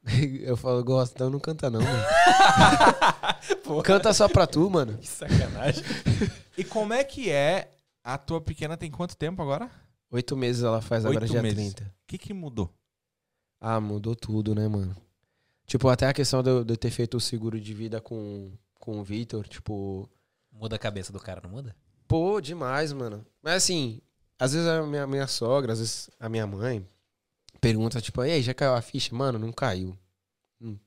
Eu 0.43 0.57
falo, 0.57 0.83
gosto, 0.85 1.15
então 1.15 1.31
não 1.31 1.41
canta 1.41 1.69
não, 1.69 1.81
mano. 1.81 2.05
canta 3.85 4.13
só 4.13 4.29
pra 4.29 4.47
tu, 4.47 4.69
mano. 4.71 4.97
Que 4.99 5.07
sacanagem. 5.09 5.83
E 6.57 6.65
como 6.65 6.93
é 6.93 7.03
que 7.05 7.31
é? 7.31 7.71
A 8.03 8.17
tua 8.17 8.41
pequena 8.41 8.77
tem 8.77 8.91
quanto 8.91 9.17
tempo 9.17 9.43
agora? 9.43 9.71
O 10.11 10.17
Oito 10.17 10.37
meses 10.37 10.63
ela 10.63 10.81
faz 10.81 11.05
agora 11.05 11.21
Oito 11.25 11.33
dia 11.33 11.43
meses. 11.43 11.75
30. 11.75 11.95
que 12.07 12.17
que 12.19 12.33
mudou? 12.33 12.73
Ah, 13.61 13.81
mudou 13.81 14.15
tudo, 14.15 14.55
né, 14.55 14.69
mano? 14.69 14.97
Tipo, 15.67 15.89
até 15.89 16.07
a 16.07 16.13
questão 16.13 16.43
de 16.43 16.51
eu, 16.51 16.65
de 16.65 16.73
eu 16.75 16.77
ter 16.77 16.91
feito 16.91 17.17
o 17.17 17.21
seguro 17.21 17.61
de 17.61 17.75
vida 17.75 18.01
com, 18.01 18.53
com 18.79 19.01
o 19.01 19.03
Vitor, 19.05 19.47
tipo, 19.49 20.09
Muda 20.53 20.77
a 20.77 20.79
cabeça 20.79 21.13
do 21.13 21.19
cara, 21.19 21.41
não 21.43 21.51
muda? 21.51 21.75
Pô, 22.07 22.41
demais, 22.41 22.93
mano. 22.93 23.27
Mas 23.43 23.55
assim, 23.55 24.01
às 24.39 24.53
vezes 24.53 24.69
a 24.69 24.83
minha, 24.85 25.07
minha 25.07 25.27
sogra, 25.27 25.73
às 25.73 25.81
vezes 25.81 26.09
a 26.21 26.29
minha 26.29 26.47
mãe 26.47 26.87
pergunta, 27.61 28.01
tipo, 28.01 28.25
e 28.25 28.31
aí, 28.31 28.43
já 28.43 28.55
caiu 28.55 28.75
a 28.75 28.81
ficha? 28.81 29.13
Mano, 29.15 29.39
não 29.39 29.51
caiu. 29.53 29.99
Hum. 30.61 30.79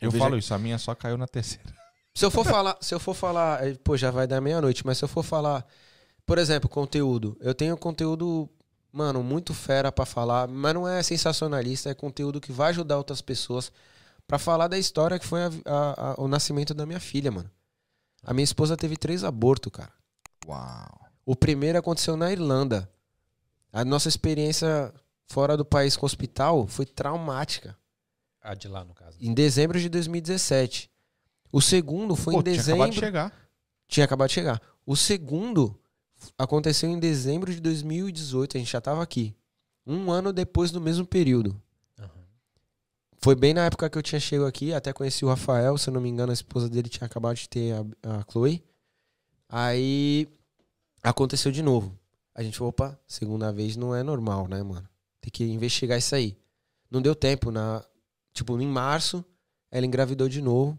Eu, 0.00 0.10
vejo- 0.10 0.22
falo 0.22 0.36
isso, 0.36 0.52
a 0.52 0.58
minha 0.58 0.76
só 0.78 0.94
caiu 0.94 1.16
na 1.16 1.26
terceira. 1.26 1.72
Se 2.14 2.24
eu 2.24 2.30
for 2.30 2.44
falar, 2.44 2.76
se 2.80 2.94
eu 2.94 3.00
for 3.00 3.14
falar, 3.14 3.60
pô, 3.82 3.96
já 3.96 4.10
vai 4.10 4.26
dar 4.26 4.40
meia-noite, 4.40 4.84
mas 4.84 4.98
se 4.98 5.04
eu 5.04 5.08
for 5.08 5.22
falar, 5.22 5.66
por 6.26 6.36
exemplo, 6.38 6.68
conteúdo, 6.68 7.36
eu 7.40 7.54
tenho 7.54 7.76
conteúdo, 7.76 8.48
mano, 8.92 9.22
muito 9.22 9.54
fera 9.54 9.90
pra 9.90 10.04
falar, 10.04 10.46
mas 10.46 10.74
não 10.74 10.86
é 10.86 11.02
sensacionalista, 11.02 11.88
é 11.90 11.94
conteúdo 11.94 12.40
que 12.40 12.52
vai 12.52 12.68
ajudar 12.70 12.98
outras 12.98 13.22
pessoas 13.22 13.72
pra 14.26 14.38
falar 14.38 14.68
da 14.68 14.78
história 14.78 15.18
que 15.18 15.26
foi 15.26 15.40
a- 15.42 15.50
a- 15.64 16.10
a- 16.12 16.14
o 16.18 16.28
nascimento 16.28 16.74
da 16.74 16.84
minha 16.84 17.00
filha, 17.00 17.30
mano. 17.30 17.50
A 18.22 18.32
minha 18.34 18.44
esposa 18.44 18.76
teve 18.76 18.96
três 18.96 19.24
abortos, 19.24 19.72
cara. 19.72 19.92
Uau. 20.46 21.00
O 21.24 21.34
primeiro 21.34 21.78
aconteceu 21.78 22.16
na 22.16 22.30
Irlanda. 22.30 22.88
A 23.72 23.84
nossa 23.84 24.08
experiência 24.08 24.92
fora 25.28 25.56
do 25.56 25.64
país 25.64 25.96
com 25.96 26.04
o 26.04 26.06
hospital 26.06 26.66
foi 26.66 26.84
traumática. 26.84 27.76
Ah, 28.40 28.54
de 28.54 28.68
lá, 28.68 28.84
no 28.84 28.92
caso. 28.92 29.16
Em 29.20 29.32
dezembro 29.32 29.80
de 29.80 29.88
2017. 29.88 30.90
O 31.52 31.60
segundo 31.60 32.16
foi 32.16 32.32
Pô, 32.32 32.40
em 32.40 32.42
tinha 32.44 32.56
dezembro. 32.56 32.82
acabado 32.82 32.94
de 32.94 33.00
chegar. 33.00 33.48
Tinha 33.86 34.04
acabado 34.04 34.28
de 34.28 34.34
chegar. 34.34 34.62
O 34.86 34.96
segundo 34.96 35.78
aconteceu 36.38 36.88
em 36.88 36.98
dezembro 36.98 37.52
de 37.54 37.60
2018. 37.60 38.56
A 38.56 38.60
gente 38.60 38.72
já 38.72 38.80
tava 38.80 39.02
aqui. 39.02 39.36
Um 39.86 40.10
ano 40.10 40.32
depois 40.32 40.70
do 40.70 40.80
mesmo 40.80 41.06
período. 41.06 41.60
Aham. 41.98 42.08
Foi 43.18 43.34
bem 43.34 43.52
na 43.52 43.66
época 43.66 43.90
que 43.90 43.98
eu 43.98 44.02
tinha 44.02 44.18
chegado 44.18 44.46
aqui. 44.48 44.72
Até 44.72 44.92
conheci 44.92 45.24
o 45.24 45.28
Rafael. 45.28 45.76
Se 45.76 45.90
eu 45.90 45.94
não 45.94 46.00
me 46.00 46.08
engano, 46.08 46.30
a 46.30 46.34
esposa 46.34 46.68
dele 46.70 46.88
tinha 46.88 47.06
acabado 47.06 47.36
de 47.36 47.48
ter 47.48 47.74
a, 47.74 48.18
a 48.18 48.24
Chloe. 48.30 48.64
Aí 49.48 50.26
aconteceu 51.02 51.52
de 51.52 51.62
novo. 51.62 51.96
A 52.34 52.42
gente 52.42 52.56
falou, 52.56 52.70
opa, 52.70 52.98
segunda 53.06 53.52
vez 53.52 53.76
não 53.76 53.94
é 53.94 54.02
normal, 54.02 54.48
né, 54.48 54.62
mano? 54.62 54.88
Tem 55.20 55.30
que 55.30 55.44
investigar 55.44 55.98
isso 55.98 56.14
aí. 56.14 56.34
Não 56.90 57.02
deu 57.02 57.14
tempo. 57.14 57.50
Na, 57.50 57.84
tipo, 58.32 58.58
em 58.58 58.66
março, 58.66 59.22
ela 59.70 59.84
engravidou 59.84 60.28
de 60.30 60.40
novo. 60.40 60.78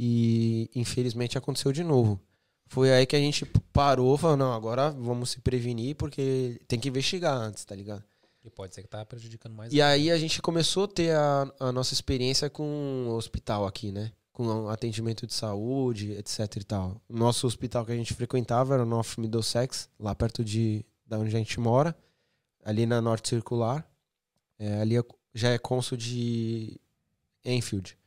E 0.00 0.70
infelizmente 0.76 1.36
aconteceu 1.36 1.72
de 1.72 1.82
novo. 1.82 2.20
Foi 2.68 2.92
aí 2.92 3.04
que 3.04 3.16
a 3.16 3.18
gente 3.18 3.44
parou, 3.72 4.16
falou, 4.16 4.36
não, 4.36 4.52
agora 4.52 4.90
vamos 4.90 5.30
se 5.30 5.40
prevenir, 5.40 5.96
porque 5.96 6.60
tem 6.68 6.78
que 6.78 6.88
investigar 6.88 7.34
antes, 7.34 7.64
tá 7.64 7.74
ligado? 7.74 8.04
E 8.44 8.50
pode 8.50 8.74
ser 8.74 8.82
que 8.82 8.88
tá 8.88 9.04
prejudicando 9.04 9.54
mais. 9.54 9.72
E 9.72 9.82
aí 9.82 10.10
a 10.10 10.16
gente 10.16 10.40
começou 10.40 10.84
a 10.84 10.88
ter 10.88 11.16
a, 11.16 11.52
a 11.58 11.72
nossa 11.72 11.92
experiência 11.92 12.48
com 12.48 13.06
o 13.08 13.16
hospital 13.16 13.66
aqui, 13.66 13.90
né? 13.90 14.12
Com 14.32 14.68
atendimento 14.68 15.26
de 15.26 15.34
saúde, 15.34 16.12
etc 16.12 16.56
e 16.56 16.64
tal. 16.64 17.02
O 17.08 17.16
nosso 17.16 17.44
hospital 17.46 17.84
que 17.84 17.90
a 17.90 17.96
gente 17.96 18.14
frequentava 18.14 18.74
era 18.74 18.84
o 18.84 18.86
North 18.86 19.18
Middlesex, 19.18 19.88
lá 19.98 20.14
perto 20.14 20.44
de 20.44 20.86
da 21.04 21.18
onde 21.18 21.34
a 21.34 21.38
gente 21.38 21.58
mora, 21.58 21.96
ali 22.62 22.86
na 22.86 23.00
Norte 23.00 23.30
Circular. 23.30 23.84
É, 24.58 24.80
ali 24.80 24.96
é- 24.96 25.04
já 25.34 25.48
é 25.48 25.58
cônsul 25.58 25.98
de 25.98 26.78
Enfield. 27.44 27.97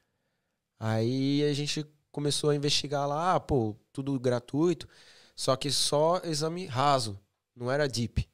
Aí 0.83 1.43
a 1.43 1.53
gente 1.53 1.85
começou 2.11 2.49
a 2.49 2.55
investigar 2.55 3.07
lá, 3.07 3.35
ah, 3.35 3.39
pô, 3.39 3.75
tudo 3.93 4.19
gratuito, 4.19 4.87
só 5.35 5.55
que 5.55 5.69
só 5.69 6.19
exame 6.23 6.65
raso, 6.65 7.19
não 7.55 7.69
era 7.69 7.87
deep. 7.87 8.27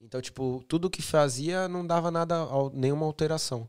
Então, 0.00 0.18
tipo, 0.22 0.64
tudo 0.66 0.88
que 0.88 1.02
fazia 1.02 1.68
não 1.68 1.86
dava 1.86 2.10
nada, 2.10 2.46
nenhuma 2.72 3.04
alteração. 3.04 3.68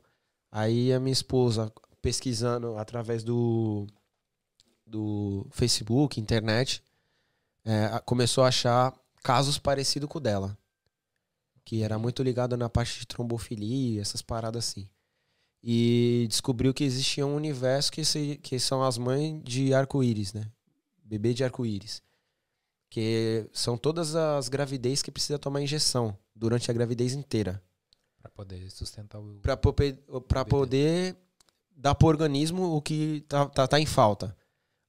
Aí 0.50 0.94
a 0.94 1.02
minha 1.02 1.12
esposa, 1.12 1.70
pesquisando 2.02 2.78
através 2.78 3.26
do, 3.26 3.86
do 4.88 5.46
Facebook, 5.52 6.18
internet, 6.18 6.82
é, 7.66 8.00
começou 8.06 8.46
a 8.46 8.48
achar 8.48 8.94
casos 9.22 9.58
parecidos 9.58 10.08
com 10.08 10.20
o 10.20 10.22
dela. 10.22 10.58
Que 11.66 11.84
era 11.84 12.00
muito 12.00 12.24
ligado 12.24 12.56
na 12.56 12.70
parte 12.70 13.02
de 13.02 13.06
trombofilia, 13.06 14.02
essas 14.02 14.22
paradas 14.22 14.66
assim. 14.66 14.90
E 15.64 16.26
descobriu 16.30 16.74
que 16.74 16.84
existia 16.84 17.26
um 17.26 17.36
universo 17.36 17.92
que, 17.92 18.04
se- 18.04 18.38
que 18.44 18.60
são 18.60 18.84
as 18.84 18.98
mães 18.98 19.42
de 19.44 19.74
arco-íris, 19.74 20.34
né? 20.34 20.46
Bebê 21.04 21.34
de 21.34 21.44
arco-íris. 21.44 22.02
Que 22.90 23.48
são 23.54 23.78
todas 23.78 24.14
as 24.16 24.50
gravidez 24.50 25.02
que 25.02 25.10
precisa 25.12 25.40
tomar 25.40 25.62
injeção 25.62 26.18
durante 26.36 26.70
a 26.70 26.74
gravidez 26.74 27.14
inteira. 27.14 27.64
Pra 28.22 28.30
poder 28.30 28.70
sustentar 28.72 29.20
o. 29.20 29.40
Bebê. 30.44 30.50
poder 30.50 31.16
dar 31.76 31.96
pro 31.96 32.08
organismo 32.08 32.76
o 32.76 32.82
que 32.82 33.24
tá, 33.28 33.46
tá, 33.48 33.68
tá 33.68 33.80
em 33.80 33.86
falta. 33.86 34.36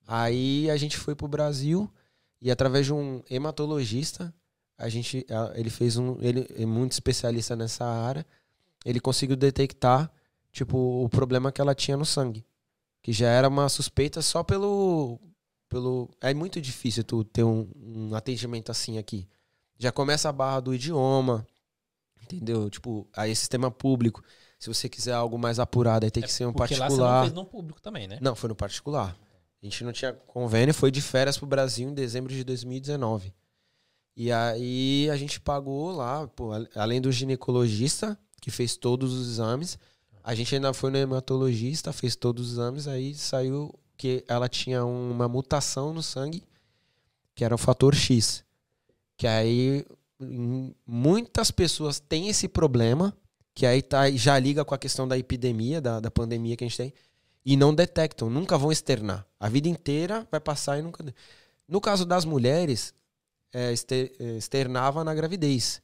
Aí 0.06 0.68
a 0.70 0.76
gente 0.76 0.96
foi 0.98 1.14
pro 1.14 1.28
Brasil 1.28 1.90
e 2.42 2.50
através 2.50 2.84
de 2.84 2.92
um 2.92 3.22
hematologista, 3.30 4.34
a 4.76 4.88
gente, 4.88 5.24
ele 5.54 5.70
fez 5.70 5.96
um, 5.96 6.18
ele 6.20 6.46
é 6.56 6.66
muito 6.66 6.92
especialista 6.92 7.56
nessa 7.56 7.84
área, 7.86 8.26
ele 8.84 9.00
conseguiu 9.00 9.36
detectar 9.36 10.12
tipo 10.54 10.78
o 11.04 11.08
problema 11.08 11.50
que 11.52 11.60
ela 11.60 11.74
tinha 11.74 11.96
no 11.96 12.06
sangue, 12.06 12.46
que 13.02 13.12
já 13.12 13.28
era 13.28 13.48
uma 13.48 13.68
suspeita 13.68 14.22
só 14.22 14.42
pelo 14.42 15.20
pelo 15.68 16.08
é 16.20 16.32
muito 16.32 16.60
difícil 16.60 17.02
tu 17.02 17.24
ter 17.24 17.42
um, 17.42 17.68
um 17.76 18.14
atendimento 18.14 18.70
assim 18.70 18.96
aqui. 18.96 19.28
Já 19.76 19.90
começa 19.90 20.28
a 20.28 20.32
barra 20.32 20.60
do 20.60 20.74
idioma, 20.74 21.44
entendeu? 22.22 22.70
Tipo, 22.70 23.08
aí 23.12 23.34
sistema 23.34 23.70
público. 23.70 24.22
Se 24.58 24.68
você 24.68 24.88
quiser 24.88 25.12
algo 25.12 25.36
mais 25.36 25.58
apurado, 25.58 26.06
aí 26.06 26.10
tem 26.10 26.22
que 26.22 26.32
ser 26.32 26.46
um 26.46 26.50
É 26.50 26.52
Porque 26.52 26.76
lá 26.76 26.88
você 26.88 26.96
não 26.96 27.02
particular. 27.02 27.22
fez 27.22 27.32
no 27.34 27.44
público 27.44 27.82
também, 27.82 28.06
né? 28.06 28.18
Não, 28.22 28.36
foi 28.36 28.48
no 28.48 28.54
particular. 28.54 29.16
A 29.60 29.66
gente 29.66 29.82
não 29.82 29.92
tinha 29.92 30.12
convênio, 30.12 30.72
foi 30.72 30.90
de 30.90 31.02
férias 31.02 31.36
pro 31.36 31.46
Brasil 31.46 31.88
em 31.88 31.94
dezembro 31.94 32.32
de 32.32 32.44
2019. 32.44 33.34
E 34.16 34.30
aí 34.30 35.10
a 35.10 35.16
gente 35.16 35.40
pagou 35.40 35.90
lá, 35.90 36.28
pô, 36.28 36.50
além 36.76 37.00
do 37.00 37.10
ginecologista, 37.10 38.16
que 38.40 38.50
fez 38.50 38.76
todos 38.76 39.12
os 39.12 39.28
exames, 39.28 39.76
a 40.24 40.34
gente 40.34 40.54
ainda 40.54 40.72
foi 40.72 40.90
no 40.90 40.96
hematologista, 40.96 41.92
fez 41.92 42.16
todos 42.16 42.46
os 42.46 42.52
exames, 42.54 42.88
aí 42.88 43.14
saiu 43.14 43.72
que 43.96 44.24
ela 44.26 44.48
tinha 44.48 44.84
uma 44.84 45.28
mutação 45.28 45.92
no 45.92 46.02
sangue, 46.02 46.42
que 47.34 47.44
era 47.44 47.54
o 47.54 47.58
fator 47.58 47.94
X. 47.94 48.42
Que 49.16 49.26
aí 49.26 49.86
muitas 50.86 51.50
pessoas 51.50 52.00
têm 52.00 52.28
esse 52.28 52.48
problema, 52.48 53.14
que 53.54 53.66
aí 53.66 53.82
tá, 53.82 54.10
já 54.10 54.38
liga 54.38 54.64
com 54.64 54.74
a 54.74 54.78
questão 54.78 55.06
da 55.06 55.18
epidemia, 55.18 55.80
da, 55.80 56.00
da 56.00 56.10
pandemia 56.10 56.56
que 56.56 56.64
a 56.64 56.66
gente 56.66 56.76
tem 56.78 56.92
e 57.44 57.56
não 57.56 57.74
detectam, 57.74 58.30
nunca 58.30 58.56
vão 58.56 58.72
externar. 58.72 59.26
A 59.38 59.48
vida 59.48 59.68
inteira 59.68 60.26
vai 60.30 60.40
passar 60.40 60.78
e 60.78 60.82
nunca. 60.82 61.04
No 61.68 61.80
caso 61.80 62.06
das 62.06 62.24
mulheres, 62.24 62.94
é, 63.52 63.72
é, 63.72 64.36
externava 64.36 65.04
na 65.04 65.14
gravidez, 65.14 65.82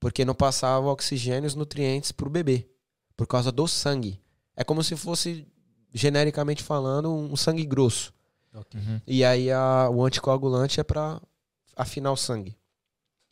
porque 0.00 0.24
não 0.24 0.34
passava 0.34 0.88
oxigênio 0.88 1.46
e 1.46 1.48
os 1.48 1.54
nutrientes 1.54 2.10
para 2.10 2.26
o 2.26 2.30
bebê, 2.30 2.68
por 3.16 3.26
causa 3.26 3.50
do 3.50 3.66
sangue. 3.66 4.20
É 4.56 4.62
como 4.64 4.82
se 4.82 4.96
fosse, 4.96 5.46
genericamente 5.92 6.62
falando, 6.62 7.12
um 7.12 7.36
sangue 7.36 7.64
grosso. 7.64 8.12
Ok. 8.54 8.80
E 9.06 9.24
aí 9.24 9.50
a- 9.50 9.88
o 9.90 10.04
anticoagulante 10.04 10.80
é 10.80 10.84
para 10.84 11.20
afinar 11.74 12.12
o 12.12 12.16
sangue. 12.16 12.56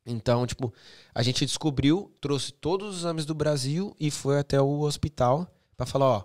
Então, 0.06 0.46
tipo, 0.46 0.72
a 1.14 1.22
gente 1.22 1.46
descobriu, 1.46 2.12
trouxe 2.20 2.52
todos 2.52 2.88
os 2.94 3.00
exames 3.00 3.24
do 3.24 3.34
Brasil 3.34 3.96
e 3.98 4.10
foi 4.10 4.38
até 4.38 4.60
o 4.60 4.80
hospital 4.80 5.46
para 5.76 5.86
falar, 5.86 6.06
ó, 6.06 6.24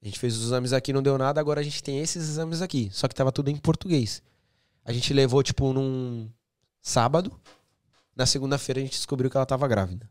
a 0.00 0.04
gente 0.06 0.18
fez 0.18 0.34
os 0.36 0.44
exames 0.46 0.72
aqui, 0.72 0.92
não 0.94 1.02
deu 1.02 1.18
nada, 1.18 1.38
agora 1.40 1.60
a 1.60 1.62
gente 1.62 1.82
tem 1.82 1.98
esses 1.98 2.22
exames 2.26 2.62
aqui. 2.62 2.88
Só 2.92 3.06
que 3.06 3.14
tava 3.14 3.30
tudo 3.30 3.50
em 3.50 3.56
português. 3.56 4.22
A 4.84 4.92
gente 4.92 5.12
levou, 5.12 5.42
tipo, 5.42 5.72
num 5.74 6.30
sábado. 6.80 7.38
Na 8.14 8.24
segunda-feira 8.24 8.80
a 8.80 8.84
gente 8.84 8.92
descobriu 8.96 9.28
que 9.30 9.36
ela 9.36 9.44
tava 9.44 9.68
grávida. 9.68 10.08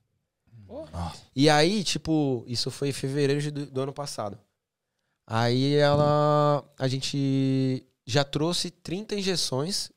E 1.36 1.50
aí, 1.50 1.84
tipo, 1.84 2.44
isso 2.48 2.70
foi 2.72 2.90
em 2.90 2.94
fevereiro 2.94 3.52
do, 3.52 3.66
do 3.68 3.82
ano 3.82 3.94
passado. 3.94 4.38
Aí 5.28 5.76
ela. 5.76 6.64
A 6.78 6.88
gente 6.88 7.84
já 8.06 8.24
trouxe 8.24 8.70
30 8.70 9.16
injeções 9.16 9.92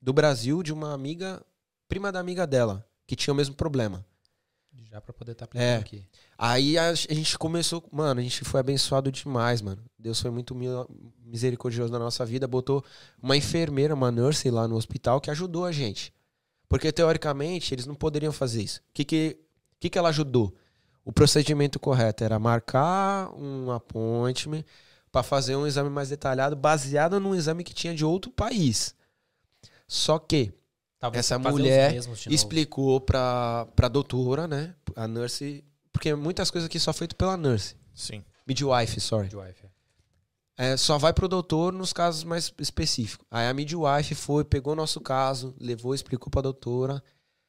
do 0.00 0.12
Brasil 0.12 0.62
de 0.62 0.72
uma 0.72 0.92
amiga, 0.94 1.44
prima 1.88 2.10
da 2.10 2.18
amiga 2.20 2.46
dela, 2.46 2.86
que 3.06 3.14
tinha 3.14 3.32
o 3.32 3.36
mesmo 3.36 3.54
problema. 3.54 4.04
Já 4.90 5.00
pra 5.00 5.12
poder 5.12 5.32
estar 5.32 5.44
aplicando 5.44 5.64
É. 5.68 5.76
aqui. 5.76 6.04
Aí 6.36 6.76
a, 6.78 6.88
a 6.88 6.94
gente 6.94 7.38
começou, 7.38 7.84
mano, 7.92 8.18
a 8.18 8.22
gente 8.22 8.44
foi 8.44 8.58
abençoado 8.58 9.12
demais, 9.12 9.60
mano. 9.62 9.80
Deus 9.98 10.20
foi 10.20 10.30
muito 10.32 10.52
mi- 10.54 10.66
misericordioso 11.24 11.92
na 11.92 11.98
nossa 11.98 12.24
vida, 12.26 12.48
botou 12.48 12.82
uma 13.22 13.36
enfermeira, 13.36 13.94
uma 13.94 14.10
nurse 14.10 14.50
lá 14.50 14.66
no 14.66 14.74
hospital 14.76 15.20
que 15.20 15.30
ajudou 15.30 15.64
a 15.64 15.70
gente. 15.70 16.12
Porque 16.68 16.90
teoricamente 16.90 17.72
eles 17.74 17.84
não 17.86 17.94
poderiam 17.94 18.32
fazer 18.32 18.62
isso. 18.62 18.80
O 18.80 18.92
que 18.94 19.04
que, 19.04 19.36
que 19.80 19.90
que 19.90 19.98
ela 19.98 20.10
ajudou? 20.10 20.54
O 21.04 21.12
procedimento 21.12 21.80
correto 21.80 22.22
era 22.22 22.38
marcar 22.38 23.34
um 23.34 23.70
appointment 23.70 24.64
para 25.10 25.22
fazer 25.22 25.56
um 25.56 25.66
exame 25.66 25.90
mais 25.90 26.10
detalhado, 26.10 26.54
baseado 26.54 27.18
num 27.18 27.34
exame 27.34 27.64
que 27.64 27.74
tinha 27.74 27.94
de 27.94 28.04
outro 28.04 28.30
país. 28.30 28.94
Só 29.88 30.18
que 30.18 30.52
Talvez 31.00 31.24
Essa 31.24 31.38
mulher 31.38 31.94
explicou 32.28 33.00
pra, 33.00 33.66
pra 33.74 33.88
doutora, 33.88 34.46
né? 34.46 34.74
A 34.94 35.08
nurse. 35.08 35.64
Porque 35.90 36.14
muitas 36.14 36.50
coisas 36.50 36.66
aqui 36.66 36.78
só 36.78 36.92
feito 36.92 37.16
pela 37.16 37.38
nurse. 37.38 37.74
Sim. 37.94 38.22
Midwife, 38.46 39.00
sorry. 39.00 39.24
Midwife, 39.24 39.64
é. 39.64 39.70
É, 40.72 40.76
só 40.76 40.98
vai 40.98 41.14
pro 41.14 41.26
doutor 41.26 41.72
nos 41.72 41.90
casos 41.90 42.22
mais 42.22 42.52
específicos. 42.58 43.26
Aí 43.30 43.48
a 43.48 43.54
midwife 43.54 44.14
foi, 44.14 44.44
pegou 44.44 44.76
nosso 44.76 45.00
caso, 45.00 45.54
levou, 45.58 45.94
explicou 45.94 46.30
pra 46.30 46.42
doutora. 46.42 47.02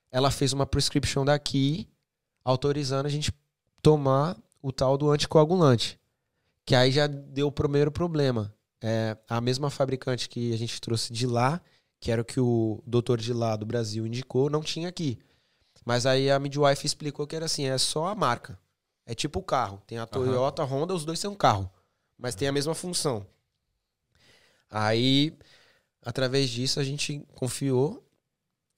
Ela 0.09 0.31
fez 0.31 0.53
uma 0.53 0.65
prescription 0.65 1.25
daqui, 1.25 1.89
autorizando 2.43 3.05
a 3.05 3.09
gente 3.09 3.33
tomar 3.81 4.37
o 4.61 4.71
tal 4.71 4.97
do 4.97 5.09
anticoagulante. 5.09 5.99
Que 6.65 6.75
aí 6.75 6.91
já 6.91 7.07
deu 7.07 7.47
o 7.47 7.51
primeiro 7.51 7.91
problema. 7.91 8.53
É, 8.81 9.17
a 9.29 9.41
mesma 9.41 9.69
fabricante 9.69 10.29
que 10.29 10.53
a 10.53 10.57
gente 10.57 10.79
trouxe 10.79 11.13
de 11.13 11.27
lá, 11.27 11.61
que 11.99 12.11
era 12.11 12.21
o 12.21 12.25
que 12.25 12.39
o 12.39 12.81
doutor 12.85 13.19
de 13.19 13.33
lá 13.33 13.55
do 13.55 13.65
Brasil 13.65 14.05
indicou, 14.05 14.49
não 14.49 14.61
tinha 14.61 14.89
aqui. 14.89 15.19
Mas 15.85 16.05
aí 16.05 16.29
a 16.29 16.39
midwife 16.39 16.85
explicou 16.85 17.25
que 17.27 17.35
era 17.35 17.45
assim, 17.45 17.65
é 17.65 17.77
só 17.77 18.07
a 18.07 18.15
marca. 18.15 18.59
É 19.05 19.15
tipo 19.15 19.39
o 19.39 19.43
carro. 19.43 19.81
Tem 19.87 19.97
a 19.97 20.05
Toyota, 20.05 20.61
a 20.61 20.65
Honda, 20.65 20.93
os 20.93 21.05
dois 21.05 21.23
um 21.25 21.35
carro. 21.35 21.69
Mas 22.17 22.35
tem 22.35 22.47
a 22.47 22.51
mesma 22.51 22.75
função. 22.75 23.25
Aí, 24.69 25.37
através 26.01 26.49
disso, 26.49 26.79
a 26.79 26.83
gente 26.83 27.25
confiou 27.35 28.07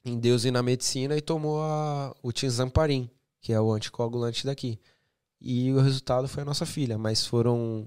em 0.03 0.17
Deus 0.17 0.43
e 0.43 0.51
na 0.51 0.63
medicina 0.63 1.15
e 1.15 1.21
tomou 1.21 1.61
a, 1.61 2.15
o 2.21 2.31
Tinzamparin, 2.31 3.09
que 3.43 3.53
é 3.53 3.61
o 3.61 3.71
anticoagulante 3.71 4.43
daqui. 4.45 4.79
E 5.39 5.71
o 5.73 5.79
resultado 5.81 6.27
foi 6.27 6.41
a 6.41 6.45
nossa 6.45 6.65
filha, 6.65 6.97
mas 6.97 7.27
foram 7.27 7.85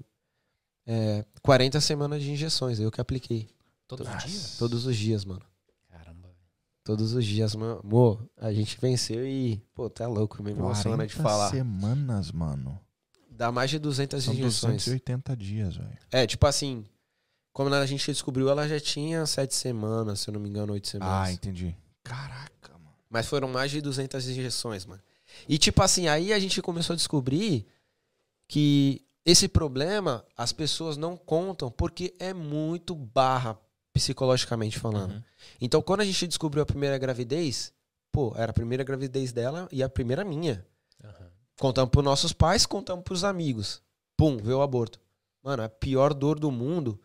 é, 0.87 1.25
40 1.43 1.81
semanas 1.81 2.23
de 2.23 2.31
injeções, 2.31 2.79
eu 2.79 2.93
que 2.93 3.01
apliquei. 3.01 3.49
Todos 3.89 4.07
os 4.07 4.25
dias? 4.25 4.57
Todos 4.59 4.87
os 4.87 4.97
dias, 4.97 5.25
mano. 5.25 5.43
Caramba. 5.89 6.29
Todos 6.85 7.15
os 7.15 7.25
dias, 7.25 7.55
mano. 7.55 7.81
Amor, 7.83 8.29
a 8.37 8.53
gente 8.53 8.79
venceu 8.81 9.27
e, 9.27 9.57
pô, 9.75 9.89
tá 9.89 10.07
louco, 10.07 10.43
me 10.43 10.51
emociona 10.51 11.07
de 11.07 11.15
40 11.17 11.23
falar. 11.23 11.51
semanas, 11.51 12.31
mano. 12.31 12.79
Dá 13.31 13.51
mais 13.51 13.71
de 13.71 13.79
200 13.79 14.23
São 14.23 14.35
injeções. 14.35 14.85
280 14.85 15.37
dias, 15.37 15.77
velho. 15.77 15.99
É, 16.11 16.27
tipo 16.27 16.47
assim, 16.47 16.85
como 17.53 17.73
a 17.73 17.87
gente 17.87 18.05
descobriu, 18.07 18.51
ela 18.51 18.69
já 18.69 18.79
tinha 18.79 19.25
sete 19.25 19.55
semanas, 19.55 20.21
se 20.21 20.29
eu 20.29 20.35
não 20.35 20.41
me 20.41 20.49
engano, 20.51 20.75
oito 20.75 20.87
Ah, 20.89 20.91
semanas. 20.91 21.31
entendi. 21.31 21.75
Caraca, 22.03 22.73
mano. 22.75 22.95
Mas 23.09 23.27
foram 23.27 23.49
mais 23.49 23.71
de 23.71 23.81
200 23.81 24.29
injeções, 24.29 24.85
mano. 24.85 25.01
E 25.49 25.59
tipo 25.59 25.83
assim, 25.83 26.09
aí 26.09 26.33
a 26.33 26.39
gente 26.39 26.61
começou 26.63 26.95
a 26.95 26.97
descobrir 26.97 27.67
que 28.49 29.03
esse 29.25 29.49
problema 29.49 30.25
as 30.37 30.53
pessoas 30.53 30.97
não 30.97 31.17
contam 31.17 31.71
porque 31.71 32.15
é 32.19 32.33
muito 32.33 32.95
barra 32.95 33.59
psicologicamente 33.93 34.79
falando. 34.79 35.13
Uhum. 35.15 35.23
Então, 35.61 35.81
quando 35.83 36.03
a 36.03 36.05
gente 36.05 36.27
descobriu 36.27 36.63
a 36.63 36.67
primeira 36.67 36.99
gravidez, 36.99 37.73
pô, 38.13 38.33
era 38.37 38.51
a 38.51 38.55
primeira 38.55 38.85
gravidez 38.85 39.33
dela 39.33 39.69
e 39.73 39.83
a 39.83 39.89
primeira 39.89 40.25
minha. 40.25 40.65
Aham. 41.03 41.31
Contamos 41.59 41.91
pros 41.91 42.05
nossos 42.05 42.33
pais, 42.33 42.67
contamos 42.67 43.03
pros 43.05 43.25
amigos. 43.25 43.83
Pum, 44.17 44.37
veio 44.37 44.59
o 44.59 44.63
aborto. 44.63 45.01
Mano, 45.43 45.63
a 45.63 45.69
pior 45.69 46.13
dor 46.13 46.39
do 46.39 46.51
mundo 46.51 47.01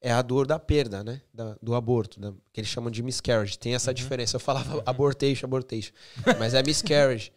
é 0.00 0.10
a 0.12 0.20
dor 0.22 0.46
da 0.46 0.58
perda, 0.58 1.04
né? 1.04 1.20
Da- 1.32 1.56
do 1.62 1.74
aborto, 1.74 2.18
da- 2.18 2.32
que 2.52 2.60
eles 2.60 2.70
chamam 2.70 2.90
de 2.90 3.02
miscarriage. 3.02 3.58
Tem 3.58 3.74
essa 3.74 3.94
diferença. 3.94 4.36
Eu 4.36 4.40
falava 4.40 4.82
abortation, 4.84 5.46
abortation. 5.46 5.92
Mas 6.38 6.54
é 6.54 6.62
miscarriage. 6.62 7.32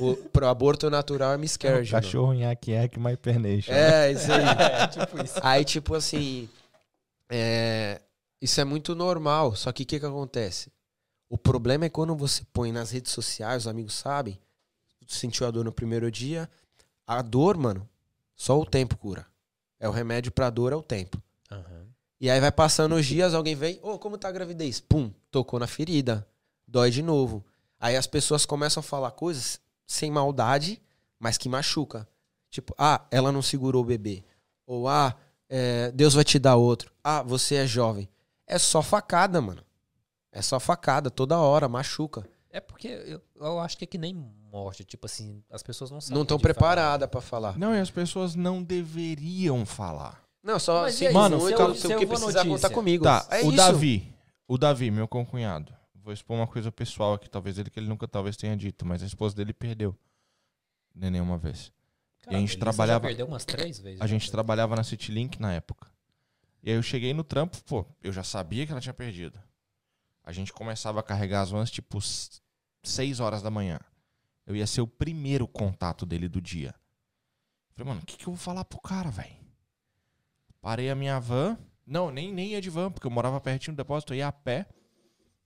O, 0.00 0.16
pro 0.16 0.46
aborto 0.46 0.88
natural 0.88 1.32
é 1.32 1.38
miscarriage. 1.38 1.92
mano. 1.92 2.04
Cachorro 2.04 2.32
nhaque 2.32 2.70
nhaque, 2.72 2.98
my 3.00 3.16
pernation. 3.16 3.72
É, 3.72 4.12
isso 4.12 4.30
aí. 4.32 4.44
É, 4.58 4.86
tipo 4.86 5.24
isso. 5.24 5.40
Aí, 5.42 5.64
tipo 5.64 5.94
assim, 5.94 6.48
é, 7.28 8.00
isso 8.40 8.60
é 8.60 8.64
muito 8.64 8.94
normal. 8.94 9.54
Só 9.56 9.72
que 9.72 9.82
o 9.82 9.86
que, 9.86 10.00
que 10.00 10.06
acontece? 10.06 10.70
O 11.28 11.36
problema 11.36 11.84
é 11.84 11.88
quando 11.88 12.14
você 12.16 12.42
põe 12.52 12.72
nas 12.72 12.90
redes 12.90 13.12
sociais, 13.12 13.64
os 13.64 13.68
amigos 13.68 13.94
sabem, 13.94 14.38
tu 15.06 15.14
sentiu 15.14 15.46
a 15.46 15.50
dor 15.50 15.64
no 15.64 15.72
primeiro 15.72 16.10
dia. 16.10 16.48
A 17.06 17.22
dor, 17.22 17.56
mano, 17.56 17.88
só 18.34 18.58
o 18.58 18.64
tempo 18.66 18.96
cura. 18.96 19.26
É 19.80 19.88
o 19.88 19.92
remédio 19.92 20.30
pra 20.32 20.50
dor, 20.50 20.72
é 20.72 20.76
o 20.76 20.82
tempo. 20.82 21.20
Aham. 21.50 21.86
E 22.20 22.28
aí 22.28 22.40
vai 22.40 22.50
passando 22.50 22.94
os 22.96 23.06
dias, 23.06 23.32
alguém 23.32 23.54
vem, 23.54 23.78
ô, 23.82 23.98
como 23.98 24.18
tá 24.18 24.28
a 24.28 24.32
gravidez? 24.32 24.80
Pum, 24.80 25.10
tocou 25.30 25.60
na 25.60 25.66
ferida. 25.66 26.26
Dói 26.66 26.90
de 26.90 27.02
novo. 27.02 27.44
Aí 27.78 27.96
as 27.96 28.06
pessoas 28.06 28.44
começam 28.44 28.80
a 28.80 28.84
falar 28.84 29.12
coisas 29.12 29.60
sem 29.88 30.10
maldade, 30.10 30.80
mas 31.18 31.36
que 31.38 31.48
machuca. 31.48 32.06
Tipo, 32.50 32.74
ah, 32.78 33.04
ela 33.10 33.32
não 33.32 33.42
segurou 33.42 33.82
o 33.82 33.86
bebê. 33.86 34.22
Ou, 34.66 34.86
ah, 34.88 35.16
é, 35.48 35.90
Deus 35.92 36.14
vai 36.14 36.22
te 36.24 36.38
dar 36.38 36.56
outro. 36.56 36.92
Ah, 37.02 37.22
você 37.22 37.56
é 37.56 37.66
jovem. 37.66 38.08
É 38.46 38.58
só 38.58 38.82
facada, 38.82 39.40
mano. 39.40 39.62
É 40.30 40.42
só 40.42 40.60
facada, 40.60 41.10
toda 41.10 41.38
hora, 41.38 41.68
machuca. 41.68 42.28
É 42.50 42.60
porque 42.60 42.88
eu, 42.88 43.20
eu 43.36 43.58
acho 43.60 43.76
que 43.76 43.84
é 43.84 43.86
que 43.86 43.98
nem 43.98 44.14
morte. 44.14 44.84
Tipo 44.84 45.06
assim, 45.06 45.42
as 45.50 45.62
pessoas 45.62 45.90
não 45.90 46.00
sabem. 46.00 46.14
não 46.14 46.22
estão 46.22 46.38
preparadas 46.38 47.08
pra 47.08 47.20
falar. 47.20 47.58
Não, 47.58 47.74
e 47.74 47.80
as 47.80 47.90
pessoas 47.90 48.34
não 48.34 48.62
deveriam 48.62 49.64
falar. 49.66 50.22
Não, 50.42 50.58
só 50.58 50.82
Mas 50.82 50.94
se 50.94 51.06
aí, 51.06 51.12
Mano, 51.12 51.38
muito, 51.38 51.56
se 51.56 51.62
eu- 51.62 51.74
se 51.74 51.80
se 51.82 51.86
o 51.88 51.92
eu 51.92 51.98
que 51.98 52.06
vou 52.06 52.16
precisar 52.16 52.44
notícia? 52.44 52.68
contar 52.68 52.74
comigo. 52.74 53.04
Tá, 53.04 53.26
é 53.30 53.42
o 53.42 53.48
isso. 53.48 53.56
Davi. 53.56 54.14
O 54.46 54.56
Davi, 54.56 54.90
meu 54.90 55.06
concunhado. 55.08 55.74
Vou 56.08 56.14
expor 56.14 56.38
uma 56.38 56.46
coisa 56.46 56.72
pessoal 56.72 57.12
aqui, 57.12 57.28
talvez 57.28 57.58
ele 57.58 57.68
que 57.68 57.78
ele 57.78 57.86
nunca 57.86 58.08
talvez 58.08 58.34
tenha 58.34 58.56
dito, 58.56 58.86
mas 58.86 59.02
a 59.02 59.06
esposa 59.06 59.36
dele 59.36 59.52
perdeu. 59.52 59.94
Neném 60.94 61.20
uma 61.20 61.36
vez. 61.36 61.70
Cara, 62.22 62.32
E 62.32 62.36
a 62.36 62.40
gente 62.40 62.56
trabalhava- 62.58 63.06
perdeu 63.06 63.26
umas 63.26 63.44
três 63.44 63.78
vezes. 63.78 64.00
A 64.00 64.06
já, 64.06 64.14
gente 64.14 64.24
né? 64.24 64.30
trabalhava 64.30 64.74
na 64.74 64.82
Citylink 64.82 65.38
na 65.38 65.52
época. 65.52 65.92
E 66.62 66.70
aí 66.70 66.76
eu 66.76 66.82
cheguei 66.82 67.12
no 67.12 67.22
trampo, 67.22 67.62
pô, 67.64 67.84
eu 68.02 68.10
já 68.10 68.22
sabia 68.24 68.64
que 68.64 68.72
ela 68.72 68.80
tinha 68.80 68.94
perdido. 68.94 69.38
A 70.24 70.32
gente 70.32 70.50
começava 70.50 70.98
a 70.98 71.02
carregar 71.02 71.42
as 71.42 71.50
vans 71.50 71.70
tipo 71.70 71.98
6 72.82 73.20
horas 73.20 73.42
da 73.42 73.50
manhã. 73.50 73.78
Eu 74.46 74.56
ia 74.56 74.66
ser 74.66 74.80
o 74.80 74.86
primeiro 74.86 75.46
contato 75.46 76.06
dele 76.06 76.26
do 76.26 76.40
dia. 76.40 76.74
Falei, 77.74 77.86
mano, 77.92 78.00
o 78.02 78.06
que, 78.06 78.16
que 78.16 78.26
eu 78.26 78.32
vou 78.32 78.36
falar 78.42 78.64
pro 78.64 78.80
cara, 78.80 79.10
velho? 79.10 79.36
Parei 80.62 80.88
a 80.88 80.94
minha 80.94 81.20
van. 81.20 81.58
Não, 81.86 82.10
nem, 82.10 82.32
nem 82.32 82.52
ia 82.52 82.62
de 82.62 82.70
van, 82.70 82.90
porque 82.90 83.06
eu 83.06 83.10
morava 83.10 83.38
pertinho 83.42 83.74
do 83.74 83.76
depósito, 83.76 84.14
eu 84.14 84.16
ia 84.16 84.28
a 84.28 84.32
pé. 84.32 84.66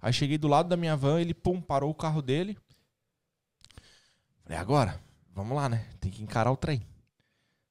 Aí 0.03 0.13
cheguei 0.13 0.37
do 0.37 0.49
lado 0.49 0.69
da 0.69 0.77
minha 0.77 0.97
van, 0.97 1.21
ele, 1.21 1.33
pum, 1.33 1.61
parou 1.61 1.89
o 1.89 1.95
carro 1.95 2.21
dele. 2.21 2.59
Falei, 4.43 4.59
agora, 4.59 5.01
vamos 5.31 5.57
lá, 5.57 5.69
né? 5.69 5.89
Tem 6.01 6.11
que 6.11 6.23
encarar 6.25 6.51
o 6.51 6.57
trem. 6.57 6.85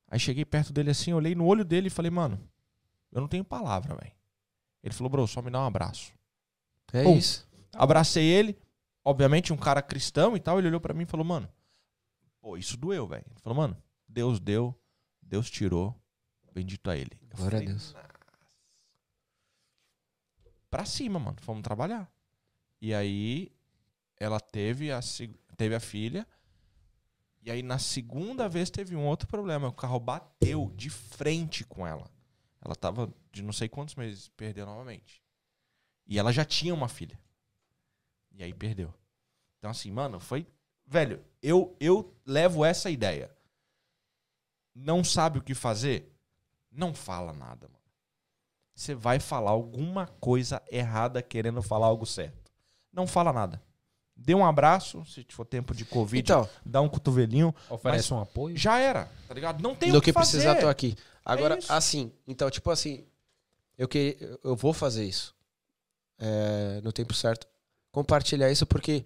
Aí 0.07 0.17
cheguei 0.17 0.45
perto 0.45 0.71
dele 0.71 0.91
assim, 0.91 1.11
olhei 1.11 1.35
no 1.35 1.45
olho 1.45 1.65
dele 1.65 1.87
e 1.87 1.91
falei, 1.91 2.09
mano, 2.09 2.39
eu 3.11 3.19
não 3.19 3.27
tenho 3.27 3.43
palavra, 3.43 3.95
velho. 3.95 4.13
Ele 4.81 4.93
falou, 4.93 5.09
bro, 5.09 5.27
só 5.27 5.41
me 5.41 5.51
dá 5.51 5.59
um 5.59 5.65
abraço. 5.65 6.13
É 6.93 7.03
Pum. 7.03 7.17
isso. 7.17 7.45
Abracei 7.73 8.23
ele, 8.25 8.57
obviamente 9.03 9.51
um 9.51 9.57
cara 9.57 9.81
cristão 9.81 10.35
e 10.35 10.39
tal, 10.39 10.57
ele 10.57 10.67
olhou 10.69 10.79
pra 10.79 10.93
mim 10.93 11.03
e 11.03 11.07
falou, 11.07 11.25
mano, 11.25 11.49
pô, 12.39 12.55
isso 12.55 12.77
doeu, 12.77 13.05
velho. 13.07 13.25
Ele 13.29 13.39
falou, 13.41 13.57
mano, 13.57 13.77
Deus 14.07 14.39
deu, 14.39 14.73
Deus 15.21 15.49
tirou, 15.51 15.93
bendito 16.53 16.89
a 16.89 16.95
ele. 16.97 17.11
Eu 17.29 17.35
Glória 17.37 17.57
a 17.57 17.59
falei, 17.61 17.67
Deus. 17.67 17.93
"Nossa." 17.93 18.11
Pra 20.69 20.85
cima, 20.85 21.19
mano, 21.19 21.37
fomos 21.41 21.61
trabalhar. 21.61 22.09
E 22.81 22.93
aí, 22.93 23.51
ela 24.17 24.39
teve 24.39 24.91
a, 24.91 24.99
teve 25.55 25.75
a 25.75 25.79
filha, 25.79 26.27
e 27.43 27.49
aí 27.49 27.63
na 27.63 27.79
segunda 27.79 28.49
vez 28.49 28.69
teve 28.69 28.95
um 28.95 29.05
outro 29.05 29.27
problema, 29.27 29.67
o 29.67 29.73
carro 29.73 29.99
bateu 29.99 30.71
de 30.75 30.89
frente 30.89 31.63
com 31.63 31.85
ela. 31.85 32.09
Ela 32.63 32.75
tava 32.75 33.11
de 33.31 33.41
não 33.41 33.53
sei 33.53 33.67
quantos 33.67 33.95
meses, 33.95 34.29
perdeu 34.29 34.65
novamente. 34.65 35.23
E 36.05 36.19
ela 36.19 36.31
já 36.31 36.45
tinha 36.45 36.73
uma 36.73 36.87
filha. 36.87 37.19
E 38.31 38.43
aí 38.43 38.53
perdeu. 38.53 38.93
Então, 39.57 39.71
assim, 39.71 39.91
mano, 39.91 40.19
foi. 40.19 40.47
Velho, 40.85 41.23
eu, 41.41 41.75
eu 41.79 42.15
levo 42.25 42.65
essa 42.65 42.89
ideia. 42.89 43.35
Não 44.73 45.03
sabe 45.03 45.39
o 45.39 45.41
que 45.41 45.53
fazer? 45.53 46.11
Não 46.71 46.93
fala 46.93 47.33
nada, 47.33 47.67
mano. 47.67 47.81
Você 48.73 48.95
vai 48.95 49.19
falar 49.19 49.51
alguma 49.51 50.07
coisa 50.07 50.61
errada 50.71 51.21
querendo 51.21 51.61
falar 51.61 51.87
algo 51.87 52.05
certo. 52.05 52.40
Não 52.91 53.07
fala 53.07 53.31
nada. 53.31 53.61
Dê 54.15 54.35
um 54.35 54.45
abraço, 54.45 55.03
se 55.05 55.25
for 55.29 55.45
tempo 55.45 55.73
de 55.73 55.83
Covid, 55.83 56.19
Então, 56.19 56.47
dá 56.65 56.79
um 56.81 56.89
cotovelinho. 56.89 57.55
Oferece 57.69 58.13
um 58.13 58.21
apoio. 58.21 58.55
Já 58.55 58.77
era, 58.77 59.09
tá 59.27 59.33
ligado? 59.33 59.61
Não 59.61 59.73
tem 59.73 59.91
do 59.91 59.97
o 59.97 60.01
que, 60.01 60.05
que, 60.05 60.13
fazer. 60.13 60.37
precisar, 60.37 60.55
tô 60.59 60.67
aqui. 60.67 60.95
Agora, 61.25 61.57
isso. 61.57 61.71
assim, 61.71 62.11
então, 62.27 62.49
tipo 62.49 62.69
assim, 62.69 63.05
eu, 63.77 63.87
que, 63.87 64.17
eu 64.43 64.55
vou 64.55 64.73
fazer 64.73 65.05
isso 65.05 65.35
é, 66.19 66.81
no 66.83 66.91
tempo 66.91 67.13
certo. 67.13 67.47
Compartilhar 67.91 68.51
isso 68.51 68.65
porque 68.65 69.03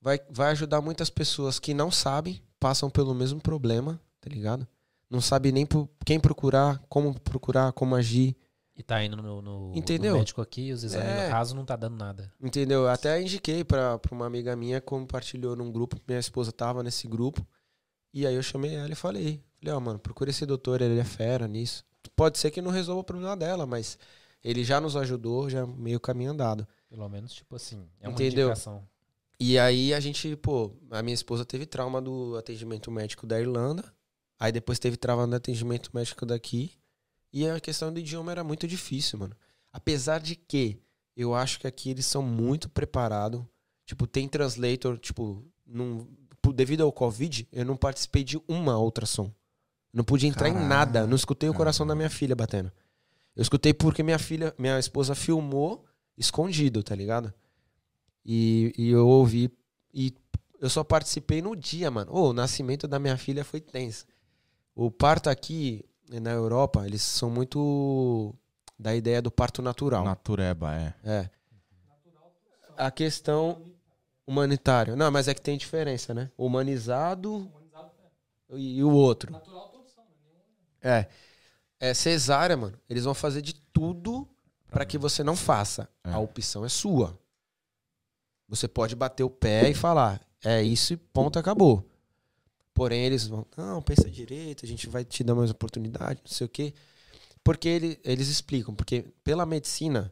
vai, 0.00 0.20
vai 0.28 0.50
ajudar 0.50 0.80
muitas 0.80 1.08
pessoas 1.08 1.58
que 1.58 1.72
não 1.72 1.90
sabem, 1.90 2.42
passam 2.58 2.90
pelo 2.90 3.14
mesmo 3.14 3.40
problema, 3.40 4.00
tá 4.20 4.28
ligado? 4.28 4.68
Não 5.08 5.20
sabe 5.20 5.50
nem 5.50 5.66
por 5.66 5.88
quem 6.04 6.20
procurar, 6.20 6.78
como 6.88 7.18
procurar, 7.18 7.72
como 7.72 7.96
agir, 7.96 8.36
E 8.80 8.82
tá 8.82 9.04
indo 9.04 9.14
no, 9.14 9.42
no, 9.42 9.72
Entendeu? 9.76 10.12
no 10.14 10.18
médico 10.20 10.40
aqui, 10.40 10.72
os 10.72 10.82
exames 10.82 11.06
É. 11.06 11.24
no 11.26 11.30
caso 11.30 11.54
não 11.54 11.66
tá 11.66 11.76
dando 11.76 11.96
nada. 11.98 12.32
entendeu? 12.40 12.88
Até 12.88 13.20
indiquei 13.20 13.62
pra, 13.62 13.98
pra 13.98 14.14
uma 14.14 14.24
amiga 14.26 14.56
minha, 14.56 14.80
compartilhou 14.80 15.54
num 15.54 15.70
grupo, 15.70 15.96
minha 16.08 16.18
esposa 16.18 16.50
tava 16.50 16.82
nesse 16.82 17.06
grupo, 17.06 17.46
e 18.14 18.26
aí 18.26 18.34
eu 18.34 18.42
chamei 18.42 18.74
ela 18.74 18.90
e 18.90 18.94
falei, 18.94 19.44
falei, 19.60 19.74
ó, 19.74 19.78
mano, 19.80 19.98
procura 19.98 20.30
esse 20.30 20.46
doutor, 20.46 20.80
ele 20.80 20.98
é 20.98 21.04
fera 21.04 21.46
nisso. 21.46 21.84
Pode 22.16 22.38
ser 22.38 22.50
que 22.50 22.62
não 22.62 22.70
resolva 22.70 23.02
o 23.02 23.04
problema 23.04 23.36
dela, 23.36 23.66
mas 23.66 23.98
ele 24.42 24.64
já 24.64 24.80
nos 24.80 24.96
ajudou, 24.96 25.50
já 25.50 25.66
meio 25.66 26.00
caminho 26.00 26.30
andado. 26.30 26.66
Pelo 26.88 27.06
menos, 27.06 27.34
tipo 27.34 27.54
assim, 27.56 27.86
é 28.00 28.08
uma 28.08 28.14
Entendeu? 28.14 28.46
indicação. 28.48 28.82
E 29.38 29.58
aí 29.58 29.92
a 29.92 30.00
gente, 30.00 30.34
pô, 30.36 30.72
a 30.90 31.02
minha 31.02 31.12
esposa 31.14 31.44
teve 31.44 31.66
trauma 31.66 32.00
do 32.00 32.34
atendimento 32.38 32.90
médico 32.90 33.26
da 33.26 33.38
Irlanda, 33.38 33.84
aí 34.38 34.50
depois 34.50 34.78
teve 34.78 34.96
trauma 34.96 35.26
do 35.26 35.36
atendimento 35.36 35.90
médico 35.92 36.24
daqui, 36.24 36.72
e 37.32 37.48
a 37.48 37.60
questão 37.60 37.92
do 37.92 38.00
idioma 38.00 38.32
era 38.32 38.44
muito 38.44 38.66
difícil, 38.66 39.18
mano. 39.18 39.36
Apesar 39.72 40.20
de 40.20 40.34
que 40.34 40.78
eu 41.16 41.34
acho 41.34 41.60
que 41.60 41.66
aqui 41.66 41.90
eles 41.90 42.06
são 42.06 42.22
muito 42.22 42.68
preparados, 42.68 43.42
tipo, 43.86 44.06
tem 44.06 44.28
translator, 44.28 44.98
tipo, 44.98 45.44
num, 45.66 46.06
devido 46.54 46.82
ao 46.82 46.92
Covid, 46.92 47.46
eu 47.52 47.64
não 47.64 47.76
participei 47.76 48.24
de 48.24 48.40
uma 48.48 48.78
ultrassom. 48.78 49.32
Não 49.92 50.04
pude 50.04 50.26
entrar 50.26 50.48
em 50.48 50.54
nada, 50.54 51.06
não 51.06 51.16
escutei 51.16 51.48
o 51.48 51.54
coração 51.54 51.86
da 51.86 51.94
minha 51.94 52.10
filha 52.10 52.34
batendo. 52.34 52.72
Eu 53.34 53.42
escutei 53.42 53.74
porque 53.74 54.02
minha 54.02 54.18
filha, 54.18 54.54
minha 54.58 54.78
esposa 54.78 55.14
filmou 55.14 55.84
escondido, 56.16 56.82
tá 56.82 56.94
ligado? 56.94 57.32
E, 58.24 58.72
e 58.76 58.90
eu 58.90 59.06
ouvi. 59.06 59.50
E 59.92 60.14
eu 60.60 60.68
só 60.68 60.84
participei 60.84 61.42
no 61.42 61.56
dia, 61.56 61.90
mano. 61.90 62.12
Ô, 62.12 62.30
o 62.30 62.32
nascimento 62.32 62.86
da 62.86 62.98
minha 62.98 63.16
filha 63.16 63.44
foi 63.44 63.60
tenso. 63.60 64.06
O 64.74 64.90
parto 64.90 65.28
aqui 65.28 65.84
na 66.18 66.32
Europa, 66.32 66.84
eles 66.86 67.02
são 67.02 67.30
muito 67.30 68.34
da 68.78 68.94
ideia 68.94 69.20
do 69.20 69.30
parto 69.30 69.62
natural. 69.62 70.04
Natureba, 70.04 70.74
é. 70.74 70.94
É. 71.04 71.30
A 72.76 72.90
questão 72.90 73.62
humanitária. 74.26 74.96
Não, 74.96 75.10
mas 75.10 75.28
é 75.28 75.34
que 75.34 75.40
tem 75.40 75.58
diferença, 75.58 76.14
né? 76.14 76.30
Humanizado 76.36 77.50
e, 78.50 78.78
e 78.78 78.84
o 78.84 78.90
outro. 78.90 79.34
É. 80.82 81.06
É 81.78 81.94
cesárea, 81.94 82.56
mano. 82.56 82.78
Eles 82.88 83.04
vão 83.04 83.14
fazer 83.14 83.42
de 83.42 83.54
tudo 83.54 84.26
pra 84.70 84.84
que 84.84 84.98
você 84.98 85.22
não 85.22 85.36
faça. 85.36 85.88
É. 86.04 86.12
A 86.12 86.18
opção 86.18 86.64
é 86.64 86.68
sua. 86.68 87.18
Você 88.48 88.66
pode 88.66 88.96
bater 88.96 89.22
o 89.22 89.30
pé 89.30 89.68
e 89.70 89.74
falar, 89.74 90.20
é 90.44 90.60
isso 90.60 90.92
e 90.92 90.96
ponto, 90.96 91.38
acabou. 91.38 91.88
Porém, 92.80 93.04
eles 93.04 93.26
vão, 93.26 93.44
não, 93.58 93.82
pensa 93.82 94.08
direito, 94.08 94.64
a 94.64 94.66
gente 94.66 94.88
vai 94.88 95.04
te 95.04 95.22
dar 95.22 95.34
mais 95.34 95.50
oportunidade, 95.50 96.22
não 96.24 96.32
sei 96.32 96.46
o 96.46 96.48
quê. 96.48 96.72
Porque 97.44 97.68
ele- 97.68 98.00
eles 98.02 98.28
explicam, 98.28 98.74
porque 98.74 99.04
pela 99.22 99.44
medicina, 99.44 100.10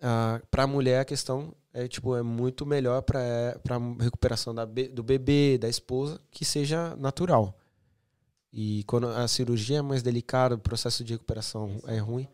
ah, 0.00 0.40
pra 0.50 0.66
mulher 0.66 1.00
a 1.00 1.04
questão 1.04 1.54
é, 1.70 1.86
tipo, 1.86 2.16
é 2.16 2.22
muito 2.22 2.64
melhor 2.64 3.02
pra, 3.02 3.20
pra 3.62 3.76
recuperação 4.00 4.54
da, 4.54 4.64
be- 4.64 4.88
do 4.88 5.02
bebê, 5.02 5.58
da 5.58 5.68
esposa, 5.68 6.18
que 6.30 6.46
seja 6.46 6.96
natural. 6.96 7.54
E 8.50 8.84
quando 8.84 9.08
a 9.08 9.28
cirurgia 9.28 9.80
é 9.80 9.82
mais 9.82 10.02
delicada, 10.02 10.54
o 10.54 10.58
processo 10.58 11.04
de 11.04 11.12
recuperação 11.12 11.78
é 11.86 11.98
ruim. 11.98 12.26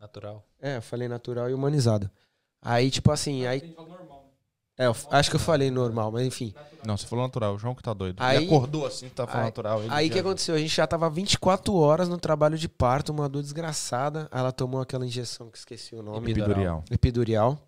Natural. 0.00 0.42
É, 0.58 0.78
eu 0.78 0.82
falei 0.82 1.08
natural 1.08 1.50
e 1.50 1.52
humanizado. 1.52 2.10
Aí, 2.62 2.90
tipo 2.90 3.12
assim, 3.12 3.44
aí. 3.44 3.62
Normal. 3.76 4.17
É, 4.78 4.86
eu 4.86 4.94
acho 5.10 5.28
que 5.28 5.34
eu 5.36 5.40
falei 5.40 5.70
normal, 5.72 6.12
mas 6.12 6.24
enfim. 6.24 6.54
Não, 6.86 6.96
você 6.96 7.04
falou 7.04 7.24
natural. 7.24 7.56
O 7.56 7.58
João 7.58 7.74
que 7.74 7.82
tá 7.82 7.92
doido. 7.92 8.16
Aí- 8.20 8.36
ele 8.36 8.46
acordou 8.46 8.86
assim, 8.86 9.08
tá 9.08 9.26
falando 9.26 9.40
aí- 9.40 9.46
natural. 9.46 9.82
ele 9.82 9.92
Aí 9.92 10.08
o 10.08 10.12
que 10.12 10.18
aconteceu? 10.20 10.54
A 10.54 10.58
gente 10.58 10.74
já 10.74 10.86
tava 10.86 11.10
24 11.10 11.74
horas 11.74 12.08
no 12.08 12.16
trabalho 12.16 12.56
de 12.56 12.68
parto, 12.68 13.10
uma 13.10 13.28
dor 13.28 13.42
desgraçada. 13.42 14.28
Aí 14.30 14.38
ela 14.38 14.52
tomou 14.52 14.80
aquela 14.80 15.04
injeção 15.04 15.50
que 15.50 15.58
esqueci 15.58 15.96
o 15.96 16.02
nome. 16.02 16.30
Epidurial. 16.30 16.84
Epidurial. 16.90 17.58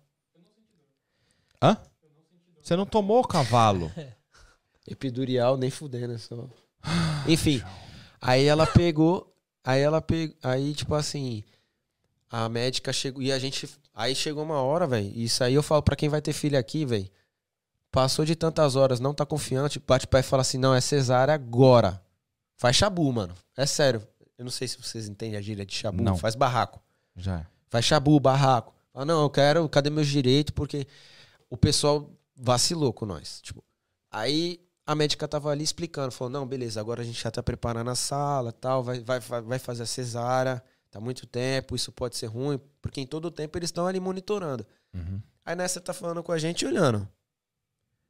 Hã? 1.61 1.77
Você 2.61 2.75
não 2.75 2.85
tomou 2.85 3.23
cavalo? 3.27 3.91
Epidurial, 4.87 5.57
nem 5.57 5.69
fudendo, 5.69 6.17
só. 6.17 6.47
Enfim. 7.27 7.61
Aí 8.21 8.45
ela 8.45 8.65
pegou. 8.65 9.35
Aí 9.63 9.81
ela 9.81 10.01
pegou. 10.01 10.35
Aí, 10.43 10.73
tipo 10.73 10.95
assim. 10.95 11.43
A 12.29 12.47
médica 12.47 12.93
chegou. 12.93 13.21
E 13.21 13.31
a 13.31 13.37
gente. 13.37 13.67
Aí 13.93 14.15
chegou 14.15 14.43
uma 14.43 14.61
hora, 14.61 14.87
velho. 14.87 15.11
Isso 15.15 15.43
aí 15.43 15.53
eu 15.53 15.63
falo 15.63 15.81
pra 15.81 15.95
quem 15.95 16.09
vai 16.09 16.21
ter 16.21 16.33
filho 16.33 16.57
aqui, 16.57 16.85
velho. 16.85 17.09
Passou 17.91 18.23
de 18.23 18.35
tantas 18.35 18.75
horas, 18.75 18.99
não 18.99 19.13
tá 19.13 19.25
confiante, 19.25 19.81
bate 19.85 20.05
o 20.05 20.07
pé 20.07 20.19
e 20.19 20.23
fala 20.23 20.41
assim: 20.41 20.57
não, 20.57 20.73
é 20.73 20.79
cesárea 20.79 21.33
agora. 21.33 22.01
Faz 22.55 22.75
chabu, 22.75 23.11
mano. 23.11 23.33
É 23.57 23.65
sério. 23.65 24.07
Eu 24.37 24.45
não 24.45 24.51
sei 24.51 24.67
se 24.67 24.77
vocês 24.77 25.07
entendem 25.07 25.37
a 25.37 25.41
gíria 25.41 25.65
de 25.65 25.73
chabu. 25.73 26.01
Não. 26.01 26.17
Faz 26.17 26.35
barraco. 26.35 26.81
Já. 27.15 27.39
é. 27.39 27.45
Faz 27.69 27.85
chabu, 27.85 28.19
barraco. 28.19 28.73
Fala, 28.93 29.05
não, 29.05 29.21
eu 29.23 29.29
quero, 29.29 29.67
cadê 29.69 29.89
meus 29.89 30.07
direitos? 30.07 30.51
Porque 30.53 30.87
o 31.49 31.57
pessoal 31.57 32.09
vacilou 32.35 32.91
com 32.91 33.05
nós. 33.05 33.41
Tipo, 33.41 33.63
aí 34.09 34.59
a 34.85 34.95
médica 34.95 35.27
tava 35.27 35.49
ali 35.49 35.63
explicando, 35.63 36.11
falou, 36.11 36.31
não, 36.31 36.45
beleza, 36.45 36.79
agora 36.79 37.01
a 37.01 37.05
gente 37.05 37.21
já 37.21 37.31
tá 37.31 37.41
preparando 37.41 37.89
a 37.89 37.95
sala 37.95 38.51
tal, 38.51 38.83
vai, 38.83 38.99
vai, 38.99 39.19
vai 39.19 39.41
vai 39.41 39.59
fazer 39.59 39.83
a 39.83 39.85
cesárea, 39.85 40.61
tá 40.91 40.99
muito 40.99 41.25
tempo, 41.25 41.75
isso 41.75 41.91
pode 41.91 42.17
ser 42.17 42.27
ruim, 42.27 42.59
porque 42.81 42.99
em 42.99 43.07
todo 43.07 43.25
o 43.25 43.31
tempo 43.31 43.57
eles 43.57 43.69
estão 43.69 43.87
ali 43.87 43.99
monitorando. 43.99 44.65
Uhum. 44.93 45.21
Aí 45.45 45.55
nessa 45.55 45.79
tá 45.79 45.93
falando 45.93 46.21
com 46.21 46.31
a 46.31 46.37
gente 46.37 46.63
e 46.63 46.67
olhando. 46.67 47.07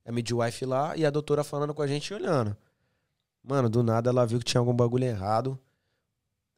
A 0.04 0.12
midwife 0.12 0.66
lá 0.66 0.98
e 0.98 1.06
a 1.06 1.12
doutora 1.12 1.44
falando 1.44 1.74
com 1.74 1.82
a 1.84 1.88
gente 1.88 2.08
e 2.08 2.14
olhando. 2.16 2.58
Mano, 3.44 3.70
do 3.70 3.84
nada 3.84 4.10
ela 4.10 4.26
viu 4.26 4.40
que 4.40 4.46
tinha 4.46 4.60
algum 4.60 4.74
bagulho 4.74 5.06
errado. 5.06 5.58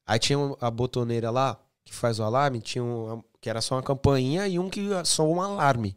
Aí 0.06 0.18
tinha 0.18 0.38
a 0.60 0.72
botoneira 0.72 1.30
lá, 1.30 1.60
que 1.84 1.94
faz 1.94 2.20
o 2.20 2.24
alarme, 2.24 2.62
tinha 2.62 2.84
um, 2.84 3.22
que 3.40 3.50
era 3.50 3.62
só 3.62 3.76
uma 3.76 3.84
campainha 3.84 4.48
e 4.48 4.58
um 4.58 4.70
que 4.70 4.82
soou 5.06 5.36
um 5.36 5.42
alarme. 5.42 5.96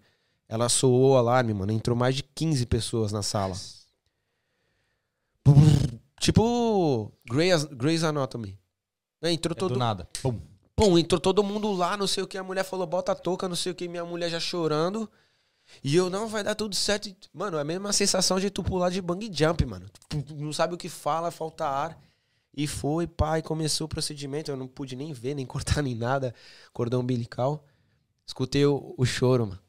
Ela 0.49 0.69
soou 0.69 1.13
o 1.13 1.17
alarme, 1.17 1.55
mano. 1.55 1.73
Entrou 1.73 1.97
mais 1.97 2.15
de 2.15 2.23
15 2.23 2.67
pessoas 2.67 3.13
na 3.13 3.23
sala. 3.23 3.55
Tipo 6.19 7.13
Grey's, 7.29 7.65
Grey's 7.65 8.03
Anatomy. 8.03 8.59
Entrou 9.23 9.53
É 9.53 9.59
todo, 9.59 9.75
do 9.75 9.79
nada. 9.79 10.09
Pum. 10.23 10.41
Pum, 10.75 10.99
entrou 10.99 11.21
todo 11.21 11.43
mundo 11.43 11.73
lá, 11.73 11.97
não 11.97 12.07
sei 12.07 12.23
o 12.23 12.27
que. 12.27 12.37
A 12.37 12.45
mulher 12.45 12.65
falou, 12.65 12.87
bota 12.87 13.13
a 13.13 13.15
touca, 13.15 13.49
não 13.49 13.57
sei 13.57 13.73
o 13.73 13.75
que. 13.75 13.89
Minha 13.89 14.05
mulher 14.05 14.29
já 14.31 14.39
chorando. 14.39 15.11
E 15.83 15.97
eu, 15.97 16.11
não, 16.11 16.29
vai 16.29 16.45
dar 16.45 16.55
tudo 16.55 16.75
certo. 16.75 17.11
Mano, 17.33 17.57
é 17.57 17.61
a 17.61 17.65
mesma 17.65 17.93
sensação 17.93 18.39
de 18.39 18.51
tu 18.51 18.63
pular 18.63 18.91
de 18.91 19.01
bang 19.01 19.31
jump, 19.33 19.65
mano. 19.65 19.87
Tu 20.09 20.35
não 20.35 20.53
sabe 20.53 20.75
o 20.75 20.79
que 20.79 20.89
fala, 20.89 21.31
falta 21.31 21.67
ar. 21.67 21.99
E 22.57 22.67
foi, 22.67 23.07
pai, 23.07 23.43
começou 23.43 23.87
o 23.87 23.89
procedimento. 23.89 24.51
Eu 24.51 24.57
não 24.57 24.69
pude 24.69 24.97
nem 24.97 25.13
ver, 25.13 25.35
nem 25.35 25.45
cortar, 25.47 25.83
nem 25.83 25.95
nada. 25.95 26.35
Cordão 26.73 27.01
umbilical. 27.01 27.65
Escutei 28.27 28.67
o, 28.67 28.95
o 28.97 29.05
choro, 29.05 29.47
mano. 29.47 29.61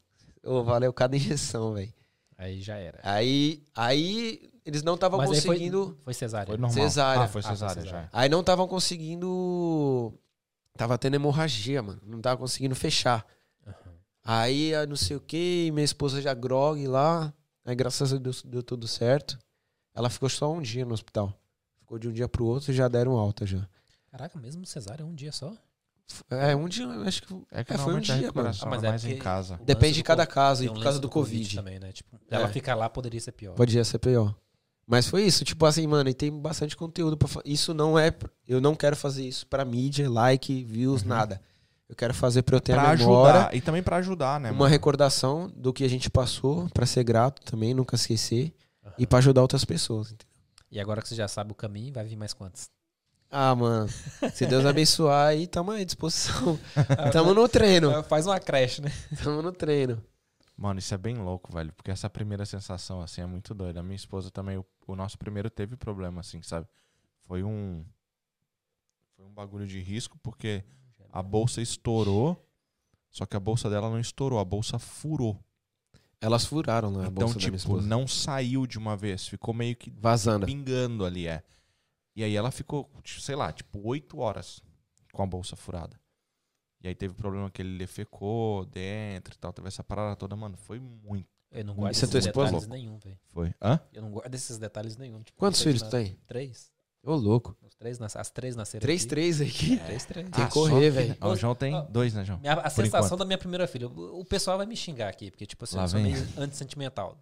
Ô, 0.44 0.64
valeu 0.64 0.92
cada 0.94 1.16
injeção, 1.16 1.74
velho. 1.74 1.94
Aí 2.38 2.62
já 2.62 2.76
era. 2.76 3.00
Aí, 3.04 3.64
aí, 3.76 4.50
eles 4.70 4.84
não 4.84 4.96
estavam 4.96 5.20
aí 5.22 5.28
foi- 5.28 5.36
conseguindo... 5.36 5.98
Foi 6.04 6.14
cesárea. 6.14 6.48
Foi 6.48 6.58
normal. 6.58 6.72
Cesárea. 6.84 7.24
Ah, 7.24 7.28
foi 7.28 7.40
Ah, 7.42 7.44
foi 7.44 7.52
cesárea, 7.56 7.82
cesárea. 7.84 8.04
já. 8.04 8.10
Aí 8.14 8.30
não 8.30 8.40
estavam 8.42 8.68
conseguindo. 8.68 10.14
Tava 10.78 10.98
tendo 10.98 11.16
hemorragia, 11.16 11.82
mano. 11.82 12.02
Não 12.06 12.22
tava 12.22 12.38
conseguindo 12.38 12.76
fechar. 12.76 13.26
Aí, 14.24 14.76
ah, 14.76 14.86
não 14.86 14.96
sei 14.98 15.16
o 15.16 15.22
que, 15.22 15.72
minha 15.74 15.86
esposa 15.86 16.22
já 16.22 16.34
grog 16.34 16.86
lá. 16.88 17.34
Aí, 17.66 17.76
graças 17.76 18.14
a 18.14 18.18
Deus, 18.18 18.44
deu 18.44 18.62
tudo 18.62 18.88
certo. 18.88 19.40
Ela 19.96 20.10
ficou 20.10 20.30
só 20.30 20.52
um 20.52 20.62
dia 20.62 20.86
no 20.86 20.94
hospital. 20.94 21.34
Ficou 21.80 21.98
de 21.98 22.10
um 22.10 22.12
dia 22.12 22.28
pro 22.28 22.46
outro 22.46 22.72
e 22.72 22.76
já 22.76 22.88
deram 22.88 23.14
alta 23.18 23.46
já. 23.46 23.68
Caraca, 24.12 24.38
mesmo 24.38 24.66
cesárea, 24.66 25.06
um 25.06 25.16
dia 25.16 25.32
só? 25.32 25.54
É, 26.30 26.56
um 26.56 26.68
dia, 26.68 26.88
acho 27.06 27.22
que. 27.24 27.34
É 27.52 27.64
que 27.64 27.74
É, 27.74 27.78
foi 27.78 27.94
um 27.94 27.98
a 27.98 28.00
dia, 28.02 28.32
mano. 28.34 28.50
Ah, 28.62 28.66
mas 28.66 28.84
é 28.84 28.88
é 28.88 28.90
mais 28.90 29.06
em 29.06 29.18
casa. 29.18 29.60
Depende 29.64 29.96
de 29.96 30.02
do 30.04 30.06
cada 30.06 30.26
caso 30.26 30.64
e 30.64 30.70
um 30.70 30.74
por 30.74 30.84
causa 30.84 31.00
do 31.00 31.10
Covid. 31.10 31.56
também, 31.56 31.80
né? 31.80 31.92
Tipo, 31.92 32.16
É. 32.30 32.36
ela 32.36 32.48
ficar 32.50 32.76
lá 32.76 32.90
poderia 32.90 33.20
ser 33.20 33.32
pior. 33.34 33.56
Podia 33.56 33.84
ser 33.84 34.00
pior. 34.00 34.34
Mas 34.90 35.06
foi 35.08 35.24
isso, 35.24 35.44
tipo 35.44 35.66
assim, 35.66 35.86
mano, 35.86 36.10
e 36.10 36.14
tem 36.14 36.32
bastante 36.32 36.76
conteúdo 36.78 37.18
pra 37.18 37.28
fa- 37.28 37.42
Isso 37.44 37.74
não 37.74 38.00
é. 38.00 38.12
Eu 38.48 38.62
não 38.62 38.74
quero 38.74 38.96
fazer 38.96 39.28
isso 39.28 39.46
pra 39.48 39.66
mídia, 39.66 40.10
like, 40.10 40.64
views, 40.64 41.04
nada. 41.04 41.42
Eu 41.90 41.96
quero 41.96 42.14
fazer 42.14 42.42
pra 42.44 42.56
eu 42.56 42.62
ter 42.62 42.74
Pra 42.74 42.92
a 42.92 42.96
memória. 42.96 43.34
ajudar. 43.42 43.56
E 43.56 43.62
também 43.62 43.84
pra 43.84 43.98
ajudar, 43.98 44.40
né, 44.40 44.50
uma 44.50 44.60
mano? 44.60 44.72
recordação 44.72 45.52
do 45.56 45.74
que 45.74 45.84
a 45.84 45.90
gente 45.90 46.10
passou, 46.10 46.70
pra 46.74 46.86
ser 46.86 47.04
grato 47.04 47.42
também, 47.44 47.74
nunca 47.74 47.96
esquecer 47.96 48.54
e 48.98 49.06
pra 49.06 49.20
ajudar 49.20 49.42
outras 49.42 49.64
pessoas. 49.66 50.08
entendeu? 50.08 50.28
E 50.72 50.80
agora 50.80 51.02
que 51.02 51.08
você 51.10 51.16
já 51.16 51.28
sabe 51.28 51.52
o 51.52 51.56
caminho, 51.56 51.94
vai 51.94 52.06
vir 52.06 52.16
mais 52.18 52.34
quantos? 52.34 52.66
Ah, 53.30 53.54
mano, 53.56 53.90
se 54.34 54.46
Deus 54.46 54.66
abençoar 54.66 55.28
aí, 55.28 55.48
tamo 55.48 55.72
aí 55.72 55.82
à 55.82 55.86
disposição. 55.86 56.58
tamo 57.12 57.34
no 57.34 57.48
treino, 57.50 58.04
Faz 58.04 58.26
uma 58.26 58.40
creche, 58.40 58.82
né? 58.82 58.92
tamo 59.22 59.42
no 59.42 59.52
treino. 59.52 60.02
Mano, 60.58 60.80
isso 60.80 60.94
é 60.94 60.98
bem 60.98 61.16
louco, 61.16 61.54
velho. 61.54 61.72
Porque 61.72 61.92
essa 61.92 62.10
primeira 62.10 62.44
sensação, 62.46 63.00
assim, 63.00 63.22
é 63.22 63.26
muito 63.28 63.54
doida. 63.54 63.80
A 63.80 63.84
minha 63.84 63.96
esposa 63.96 64.32
também, 64.32 64.58
o, 64.58 64.66
o 64.88 64.96
nosso 64.96 65.18
primeiro 65.18 65.52
teve 65.52 65.78
problema, 65.78 66.22
assim, 66.22 66.42
sabe? 66.42 66.68
Foi 67.28 67.44
um. 67.44 67.86
Foi 69.16 69.26
um 69.26 69.34
bagulho 69.34 69.68
de 69.68 69.80
risco, 69.80 70.18
porque 70.24 70.64
a 71.12 71.22
bolsa 71.22 71.62
estourou. 71.62 72.44
Só 73.12 73.26
que 73.26 73.38
a 73.38 73.40
bolsa 73.40 73.70
dela 73.70 73.90
não 73.90 74.00
estourou, 74.00 74.40
a 74.40 74.46
bolsa 74.46 74.78
furou. 74.80 75.40
Elas 76.20 76.46
furaram 76.46 76.90
a 76.90 77.02
então, 77.04 77.12
bolsa 77.12 77.34
da 77.36 77.40
minha 77.40 77.40
tipo, 77.40 77.56
esposa. 77.56 77.88
não 77.88 78.08
saiu 78.08 78.66
de 78.66 78.78
uma 78.78 78.98
vez. 78.98 79.28
Ficou 79.28 79.54
meio 79.54 79.76
que 79.76 79.92
Vazando. 79.92 80.46
pingando 80.46 81.06
ali, 81.06 81.28
é. 81.28 81.44
E 82.16 82.24
aí 82.24 82.36
ela 82.36 82.50
ficou, 82.50 82.90
tipo, 83.04 83.22
sei 83.22 83.36
lá, 83.36 83.52
tipo, 83.54 83.80
oito 83.88 84.18
horas 84.18 84.62
com 85.12 85.22
a 85.22 85.26
bolsa 85.28 85.56
furada. 85.56 86.00
E 86.82 86.88
aí 86.88 86.96
teve 86.96 87.14
problema 87.14 87.50
que 87.50 87.62
ele 87.62 87.78
defecou 87.78 88.66
dentro 88.66 89.34
e 89.34 89.38
tal. 89.38 89.52
Teve 89.52 89.68
essa 89.68 89.84
parada 89.84 90.16
toda, 90.16 90.36
mano. 90.36 90.56
Foi 90.58 90.80
muito. 90.80 91.28
Eu 91.52 91.64
não 91.66 91.74
guardo 91.74 91.96
é 91.96 91.98
esses 91.98 92.10
detalhes 92.10 92.68
nenhum, 92.68 92.98
velho. 93.00 93.18
Foi. 93.30 93.54
Hã? 93.62 93.80
Eu 93.94 94.02
não 94.02 94.12
guardo 94.12 94.36
esses 94.36 94.58
detalhes 94.58 94.98
nenhum. 94.98 95.24
Tipo, 95.24 95.40
Quantos 95.40 95.62
filhos 95.62 95.82
tu 95.82 95.90
tem? 95.90 96.18
Três. 96.28 96.72
Ô, 97.04 97.16
louco. 97.16 97.56
Os 97.62 97.74
três, 97.76 97.98
nas- 98.00 98.16
as 98.18 98.30
três 98.30 98.56
nasceram 98.56 98.82
Três, 98.82 99.02
aqui. 99.02 99.10
três 99.10 99.42
aqui. 99.42 99.78
Três, 99.78 100.06
três. 100.06 100.30
Tem 100.30 100.44
Ah, 100.44 100.48
que 100.48 100.54
correr, 100.54 100.90
velho. 100.90 101.16
O 101.22 101.36
João 101.38 101.56
tem 101.56 101.74
Ó, 101.74 101.82
dois, 101.84 102.14
né, 102.14 102.26
João? 102.26 102.40
Minha- 102.40 102.54
a 102.54 102.62
Por 102.64 102.70
sensação 102.72 103.06
enquanto. 103.08 103.20
da 103.20 103.26
minha 103.26 103.38
primeira 103.38 103.66
filha. 103.66 103.88
O 103.88 104.20
o 104.20 104.26
pessoal 104.26 104.58
vai 104.58 104.66
me 104.66 104.76
xingar 104.76 105.08
aqui, 105.08 105.32
porque, 105.32 105.46
tipo 105.46 105.64
assim, 105.64 105.78
Lá 105.78 105.84
eu 105.84 105.88
sou 105.88 106.00
meio 106.02 106.16
antissentimental. 106.38 107.18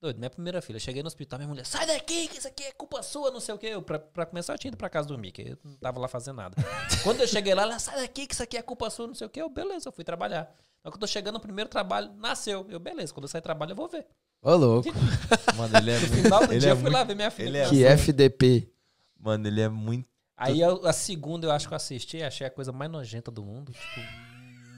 Doido, 0.00 0.18
minha 0.18 0.30
primeira 0.30 0.62
filha. 0.62 0.78
Cheguei 0.78 1.02
no 1.02 1.08
hospital, 1.08 1.38
minha 1.40 1.48
mulher, 1.48 1.66
sai 1.66 1.84
daqui, 1.86 2.28
que 2.28 2.38
isso 2.38 2.46
aqui 2.46 2.62
é 2.62 2.72
culpa 2.72 3.02
sua, 3.02 3.32
não 3.32 3.40
sei 3.40 3.54
o 3.54 3.58
quê. 3.58 3.66
Eu, 3.66 3.82
pra, 3.82 3.98
pra 3.98 4.24
começar, 4.24 4.54
eu 4.54 4.58
tinha 4.58 4.68
ido 4.68 4.76
pra 4.76 4.88
casa 4.88 5.08
dormir, 5.08 5.32
que 5.32 5.42
eu 5.42 5.58
não 5.64 5.76
tava 5.76 5.98
lá 5.98 6.06
fazendo 6.06 6.36
nada. 6.36 6.54
Quando 7.02 7.20
eu 7.20 7.26
cheguei 7.26 7.52
lá, 7.52 7.62
ela, 7.62 7.78
sai 7.80 7.96
daqui, 8.00 8.26
que 8.26 8.32
isso 8.34 8.42
aqui 8.42 8.56
é 8.56 8.62
culpa 8.62 8.88
sua, 8.90 9.08
não 9.08 9.14
sei 9.14 9.26
o 9.26 9.30
quê. 9.30 9.42
Eu, 9.42 9.48
beleza, 9.48 9.88
eu 9.88 9.92
fui 9.92 10.04
trabalhar. 10.04 10.42
Então, 10.80 10.92
quando 10.92 10.94
eu 10.94 11.00
tô 11.00 11.06
chegando 11.08 11.34
no 11.34 11.40
primeiro 11.40 11.68
trabalho, 11.68 12.12
nasceu. 12.16 12.64
Eu, 12.70 12.78
beleza, 12.78 13.12
quando 13.12 13.24
eu 13.24 13.28
sair 13.28 13.40
do 13.40 13.44
trabalho, 13.44 13.72
eu 13.72 13.76
vou 13.76 13.88
ver. 13.88 14.06
Ô, 14.40 14.54
louco. 14.54 14.88
Mano, 15.56 15.76
ele 15.78 15.90
é 15.90 15.98
No 15.98 16.06
final 16.06 16.46
do 16.46 16.52
ele 16.52 16.60
dia, 16.60 16.68
é 16.68 16.72
eu 16.72 16.76
fui 16.76 16.82
muito- 16.84 16.94
lá 16.94 17.02
ver 17.04 17.14
minha 17.16 17.30
filha. 17.32 17.48
ele 17.48 17.58
é 17.58 17.68
Que 17.68 17.84
FDP. 17.84 18.72
Mano, 19.18 19.48
ele 19.48 19.60
é 19.60 19.68
muito. 19.68 20.06
Aí 20.36 20.62
a, 20.62 20.68
a 20.70 20.92
segunda 20.92 21.48
eu 21.48 21.50
acho 21.50 21.66
que 21.66 21.74
eu 21.74 21.76
assisti, 21.76 22.22
achei 22.22 22.46
a 22.46 22.50
coisa 22.50 22.70
mais 22.70 22.88
nojenta 22.88 23.28
do 23.32 23.42
mundo. 23.42 23.72
Tipo, 23.72 24.06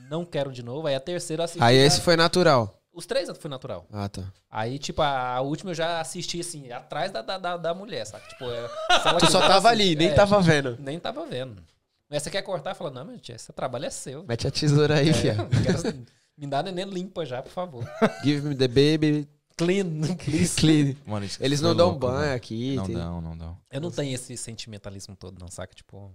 não 0.08 0.24
quero 0.24 0.50
de 0.50 0.62
novo. 0.62 0.86
Aí 0.86 0.94
a 0.94 1.00
terceira 1.00 1.42
eu 1.42 1.44
assisti. 1.44 1.62
Aí 1.62 1.76
já- 1.78 1.84
esse 1.84 2.00
foi 2.00 2.16
natural. 2.16 2.79
Os 2.92 3.06
três 3.06 3.28
foi 3.38 3.48
natural. 3.50 3.86
Ah, 3.92 4.08
tá. 4.08 4.24
Aí, 4.50 4.78
tipo, 4.78 5.00
a, 5.00 5.34
a 5.36 5.40
última 5.40 5.70
eu 5.70 5.74
já 5.74 6.00
assisti 6.00 6.40
assim, 6.40 6.70
atrás 6.72 7.12
da, 7.12 7.22
da, 7.22 7.38
da, 7.38 7.56
da 7.56 7.74
mulher, 7.74 8.04
saca? 8.04 8.28
Tipo, 8.28 8.44
é, 8.50 8.68
Tu 9.20 9.30
só 9.30 9.40
tava 9.40 9.68
ali, 9.68 9.94
nem 9.94 10.08
é, 10.08 10.12
tava 10.14 10.40
vendo. 10.40 10.76
Nem 10.80 10.98
tava 10.98 11.24
vendo. 11.26 11.62
Mas 12.08 12.24
você 12.24 12.30
quer 12.30 12.42
cortar? 12.42 12.74
Fala, 12.74 12.90
não, 12.90 13.04
mas 13.04 13.20
tia, 13.20 13.36
esse 13.36 13.52
trabalho 13.52 13.84
é 13.86 13.90
seu. 13.90 14.24
Mete 14.24 14.46
a 14.48 14.50
tesoura 14.50 14.96
aí, 14.96 15.10
É, 15.10 15.12
fia. 15.12 15.36
eu 15.38 15.82
quero- 15.82 16.06
me 16.36 16.46
dá 16.48 16.62
neném 16.62 16.84
limpa 16.86 17.24
já, 17.24 17.40
por 17.42 17.52
favor. 17.52 17.84
Give 18.24 18.48
me 18.48 18.56
the 18.56 18.66
baby. 18.66 19.28
Clean. 19.56 19.84
Please 20.24 20.56
clean. 20.58 20.96
Mano, 21.06 21.26
isso 21.26 21.38
Eles 21.40 21.60
foi 21.60 21.68
não 21.68 21.76
dão 21.76 21.86
louco, 21.90 22.00
banho 22.06 22.18
velho. 22.20 22.34
aqui. 22.34 22.74
Não 22.76 22.86
tem- 22.86 22.96
dão, 22.96 23.20
não 23.20 23.36
dão. 23.38 23.58
Eu 23.70 23.80
não 23.80 23.90
tenho 23.90 24.12
esse 24.14 24.36
sentimentalismo 24.36 25.14
todo, 25.14 25.38
não, 25.38 25.48
saca? 25.48 25.74
Tipo, 25.74 26.10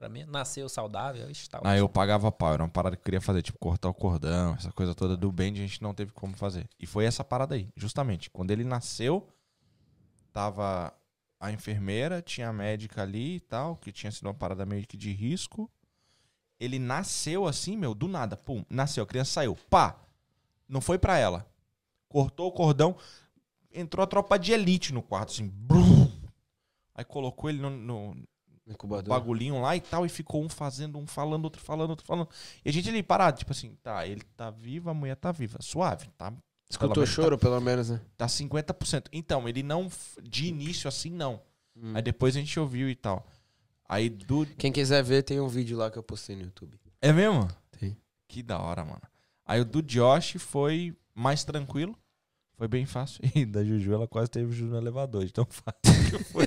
pra 0.00 0.08
mim, 0.08 0.24
nasceu 0.24 0.66
saudável, 0.66 1.30
ixi, 1.30 1.46
tá 1.46 1.60
Aí 1.62 1.78
eu 1.78 1.88
pagava 1.88 2.32
pau, 2.32 2.54
era 2.54 2.62
uma 2.62 2.70
parada 2.70 2.96
que 2.96 3.02
eu 3.02 3.04
queria 3.04 3.20
fazer, 3.20 3.42
tipo, 3.42 3.58
cortar 3.58 3.90
o 3.90 3.94
cordão, 3.94 4.54
essa 4.54 4.72
coisa 4.72 4.94
toda 4.94 5.14
do 5.14 5.30
bem, 5.30 5.52
a 5.52 5.56
gente 5.56 5.82
não 5.82 5.92
teve 5.92 6.10
como 6.12 6.34
fazer. 6.34 6.66
E 6.80 6.86
foi 6.86 7.04
essa 7.04 7.22
parada 7.22 7.54
aí, 7.54 7.68
justamente. 7.76 8.30
Quando 8.30 8.50
ele 8.50 8.64
nasceu, 8.64 9.28
tava 10.32 10.90
a 11.38 11.52
enfermeira, 11.52 12.22
tinha 12.22 12.48
a 12.48 12.52
médica 12.52 13.02
ali 13.02 13.36
e 13.36 13.40
tal, 13.40 13.76
que 13.76 13.92
tinha 13.92 14.10
sido 14.10 14.24
uma 14.24 14.32
parada 14.32 14.64
meio 14.64 14.86
que 14.86 14.96
de 14.96 15.12
risco. 15.12 15.70
ele 16.58 16.78
nasceu 16.78 17.46
assim, 17.46 17.76
meu, 17.76 17.94
do 17.94 18.08
nada. 18.08 18.38
Pum, 18.38 18.64
nasceu, 18.70 19.04
a 19.04 19.06
criança 19.06 19.32
saiu. 19.32 19.54
Pá! 19.68 20.00
Não 20.66 20.80
foi 20.80 20.98
pra 20.98 21.18
ela. 21.18 21.46
Cortou 22.08 22.48
o 22.48 22.52
cordão, 22.52 22.96
entrou 23.70 24.02
a 24.02 24.06
tropa 24.06 24.38
de 24.38 24.52
elite 24.52 24.94
no 24.94 25.02
quarto, 25.02 25.32
assim. 25.32 25.46
brum. 25.46 26.10
Aí 26.94 27.04
colocou 27.04 27.50
ele 27.50 27.60
no, 27.60 27.70
no 27.70 28.28
Incubador. 28.70 29.08
bagulhinho 29.08 29.60
lá 29.60 29.76
e 29.76 29.80
tal, 29.80 30.06
e 30.06 30.08
ficou 30.08 30.42
um 30.42 30.48
fazendo, 30.48 30.98
um 30.98 31.06
falando, 31.06 31.44
outro 31.44 31.60
falando, 31.60 31.90
outro 31.90 32.06
falando. 32.06 32.28
E 32.64 32.68
a 32.68 32.72
gente 32.72 32.88
ali 32.88 33.02
parado, 33.02 33.38
tipo 33.38 33.52
assim, 33.52 33.76
tá, 33.82 34.06
ele 34.06 34.22
tá 34.36 34.50
vivo, 34.50 34.88
a 34.88 34.94
mulher 34.94 35.16
tá 35.16 35.32
viva. 35.32 35.58
Suave, 35.60 36.08
tá? 36.16 36.30
Pelo 36.30 36.40
Escutou 36.70 37.02
menos 37.02 37.10
choro, 37.10 37.38
pelo 37.38 37.60
menos, 37.60 37.90
né? 37.90 38.00
Tá 38.16 38.26
50%. 38.26 39.06
Então, 39.12 39.48
ele 39.48 39.62
não. 39.62 39.88
De 40.22 40.46
início 40.46 40.86
assim, 40.86 41.10
não. 41.10 41.42
Hum. 41.76 41.92
Aí 41.96 42.02
depois 42.02 42.36
a 42.36 42.38
gente 42.38 42.60
ouviu 42.60 42.88
e 42.88 42.94
tal. 42.94 43.26
Aí 43.88 44.08
do. 44.08 44.46
Quem 44.56 44.70
quiser 44.70 45.02
ver, 45.02 45.24
tem 45.24 45.40
um 45.40 45.48
vídeo 45.48 45.76
lá 45.76 45.90
que 45.90 45.98
eu 45.98 46.02
postei 46.02 46.36
no 46.36 46.42
YouTube. 46.42 46.78
É 47.02 47.12
mesmo? 47.12 47.48
Tem. 47.72 47.96
Que 48.28 48.40
da 48.40 48.60
hora, 48.60 48.84
mano. 48.84 49.02
Aí 49.44 49.60
o 49.60 49.64
do 49.64 49.82
Josh 49.82 50.36
foi 50.38 50.96
mais 51.12 51.42
tranquilo. 51.42 51.98
Foi 52.60 52.68
bem 52.68 52.84
fácil. 52.84 53.22
E 53.34 53.46
da 53.46 53.64
Juju, 53.64 53.94
ela 53.94 54.06
quase 54.06 54.30
teve 54.30 54.50
o 54.50 54.52
Juju 54.52 54.70
no 54.70 54.76
elevador. 54.76 55.24
De 55.24 55.32
tão 55.32 55.46
fácil 55.48 56.18
que 56.18 56.24
foi. 56.24 56.44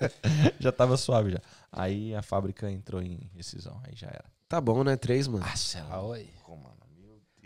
já 0.58 0.72
tava 0.72 0.96
suave 0.96 1.32
já. 1.32 1.40
Aí 1.70 2.14
a 2.14 2.22
fábrica 2.22 2.70
entrou 2.70 3.02
em 3.02 3.30
rescisão. 3.34 3.78
Aí 3.84 3.94
já 3.94 4.06
era. 4.06 4.24
Tá 4.48 4.58
bom, 4.58 4.82
né? 4.82 4.96
Três, 4.96 5.28
mano. 5.28 5.44
Ah, 5.46 5.54
sei 5.54 5.82
lá. 5.82 5.96
Ah, 5.96 6.00
oi. 6.02 6.30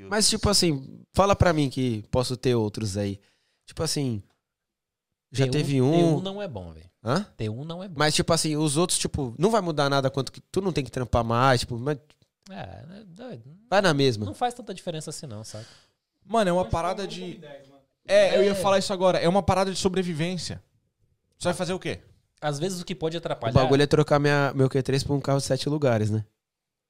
Mas, 0.09 0.29
tipo 0.29 0.49
assim, 0.49 1.01
fala 1.13 1.35
pra 1.35 1.53
mim 1.53 1.69
que 1.69 2.05
posso 2.09 2.37
ter 2.37 2.55
outros 2.55 2.97
aí. 2.97 3.19
Tipo 3.67 3.83
assim, 3.83 4.23
já 5.33 5.47
T1 5.47 5.51
teve 5.51 5.75
T1 5.79 5.83
um. 5.83 6.21
não 6.21 6.41
é 6.41 6.47
bom, 6.47 6.73
velho. 6.73 6.89
Hã? 7.03 7.27
T1 7.37 7.65
não 7.65 7.83
é 7.83 7.89
bom. 7.89 7.95
Mas, 7.99 8.15
tipo 8.15 8.33
assim, 8.33 8.57
os 8.57 8.77
outros, 8.77 8.97
tipo, 8.97 9.35
não 9.37 9.51
vai 9.51 9.61
mudar 9.61 9.91
nada 9.91 10.09
quanto 10.09 10.31
que 10.31 10.41
tu 10.41 10.61
não 10.61 10.73
tem 10.73 10.85
que 10.85 10.91
trampar 10.91 11.25
mais, 11.25 11.61
tipo, 11.61 11.77
mas 11.79 11.99
É, 12.49 12.85
é 13.01 13.05
doido. 13.07 13.43
vai 13.69 13.81
na 13.81 13.93
mesma. 13.93 14.25
Não 14.25 14.35
faz 14.35 14.55
tanta 14.55 14.73
diferença 14.73 15.11
assim, 15.11 15.27
não, 15.27 15.43
sabe? 15.43 15.67
Mano, 16.25 16.49
é 16.51 16.53
uma 16.53 16.65
parada 16.65 17.07
de. 17.07 17.21
como 17.21 17.41
10, 17.41 17.69
mano. 18.09 18.21
É, 18.21 18.37
eu 18.37 18.45
ia 18.45 18.51
É. 18.53 18.55
falar 18.55 18.79
isso 18.79 18.93
agora. 18.93 19.19
É 19.19 19.29
uma 19.29 19.43
parada 19.43 19.71
de 19.73 19.79
sobrevivência. 19.79 20.63
Você 21.39 21.49
vai 21.49 21.55
fazer 21.55 21.73
o 21.73 21.79
quê? 21.79 22.01
Às 22.41 22.59
vezes 22.59 22.81
o 22.81 22.85
que 22.85 22.95
pode 22.95 23.17
O 23.17 23.19
atrapalhar. 23.19 23.53
bagulho 23.55 23.83
é 23.83 23.87
trocar 23.87 24.19
minha, 24.19 24.53
meu 24.55 24.69
Q3 24.69 25.07
por 25.07 25.15
um 25.15 25.21
carro 25.21 25.39
de 25.39 25.45
sete 25.45 25.69
lugares, 25.69 26.11
né? 26.11 26.25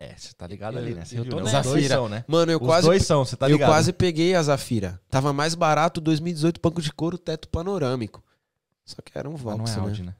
É, 0.00 0.14
você 0.16 0.34
tá 0.34 0.46
ligado 0.46 0.76
Eu- 0.76 0.82
ali, 0.82 0.94
né? 0.94 1.04
Você 1.04 1.18
eu 1.18 1.24
tô 1.24 1.36
né? 1.36 1.42
Os 1.44 1.52
nessa. 1.52 1.68
dois 1.68 1.82
Zafira. 1.84 1.94
são, 1.94 2.08
né? 2.08 2.24
Mano, 2.26 2.50
eu 2.50 2.58
Os 2.60 2.66
quase. 2.66 2.86
dois 2.86 3.06
são, 3.06 3.24
você 3.24 3.36
tá 3.36 3.46
eu 3.46 3.52
ligado? 3.52 3.68
quase 3.70 3.92
peguei 3.92 4.34
a 4.34 4.42
Zafira. 4.42 5.00
Tava 5.08 5.32
mais 5.32 5.54
barato 5.54 6.00
2018 6.00 6.60
banco 6.60 6.82
de 6.82 6.92
couro, 6.92 7.16
teto 7.16 7.48
panorâmico. 7.48 8.22
Só 8.84 8.96
que 9.00 9.16
era 9.16 9.28
um 9.28 9.32
Mas 9.32 9.40
Vox, 9.42 9.56
não 9.58 9.64
é 9.66 9.76
né? 9.76 9.82
Audi, 9.82 10.02
né? 10.02 10.14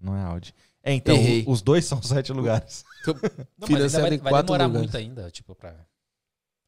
Não 0.00 0.16
é 0.16 0.22
Audi. 0.22 0.54
É, 0.82 0.94
então, 0.94 1.14
Errei. 1.14 1.44
os 1.46 1.60
dois 1.60 1.84
são 1.84 2.00
sete 2.02 2.32
lugares. 2.32 2.84
Não, 3.06 3.14
mas 3.14 3.22
ainda 3.22 3.66
Financiado 3.66 4.06
vai, 4.08 4.14
em 4.16 4.18
vai 4.18 4.42
demorar 4.42 4.66
lugares. 4.66 4.72
muito 4.90 4.96
ainda, 4.96 5.30
tipo, 5.30 5.54
pra. 5.54 5.74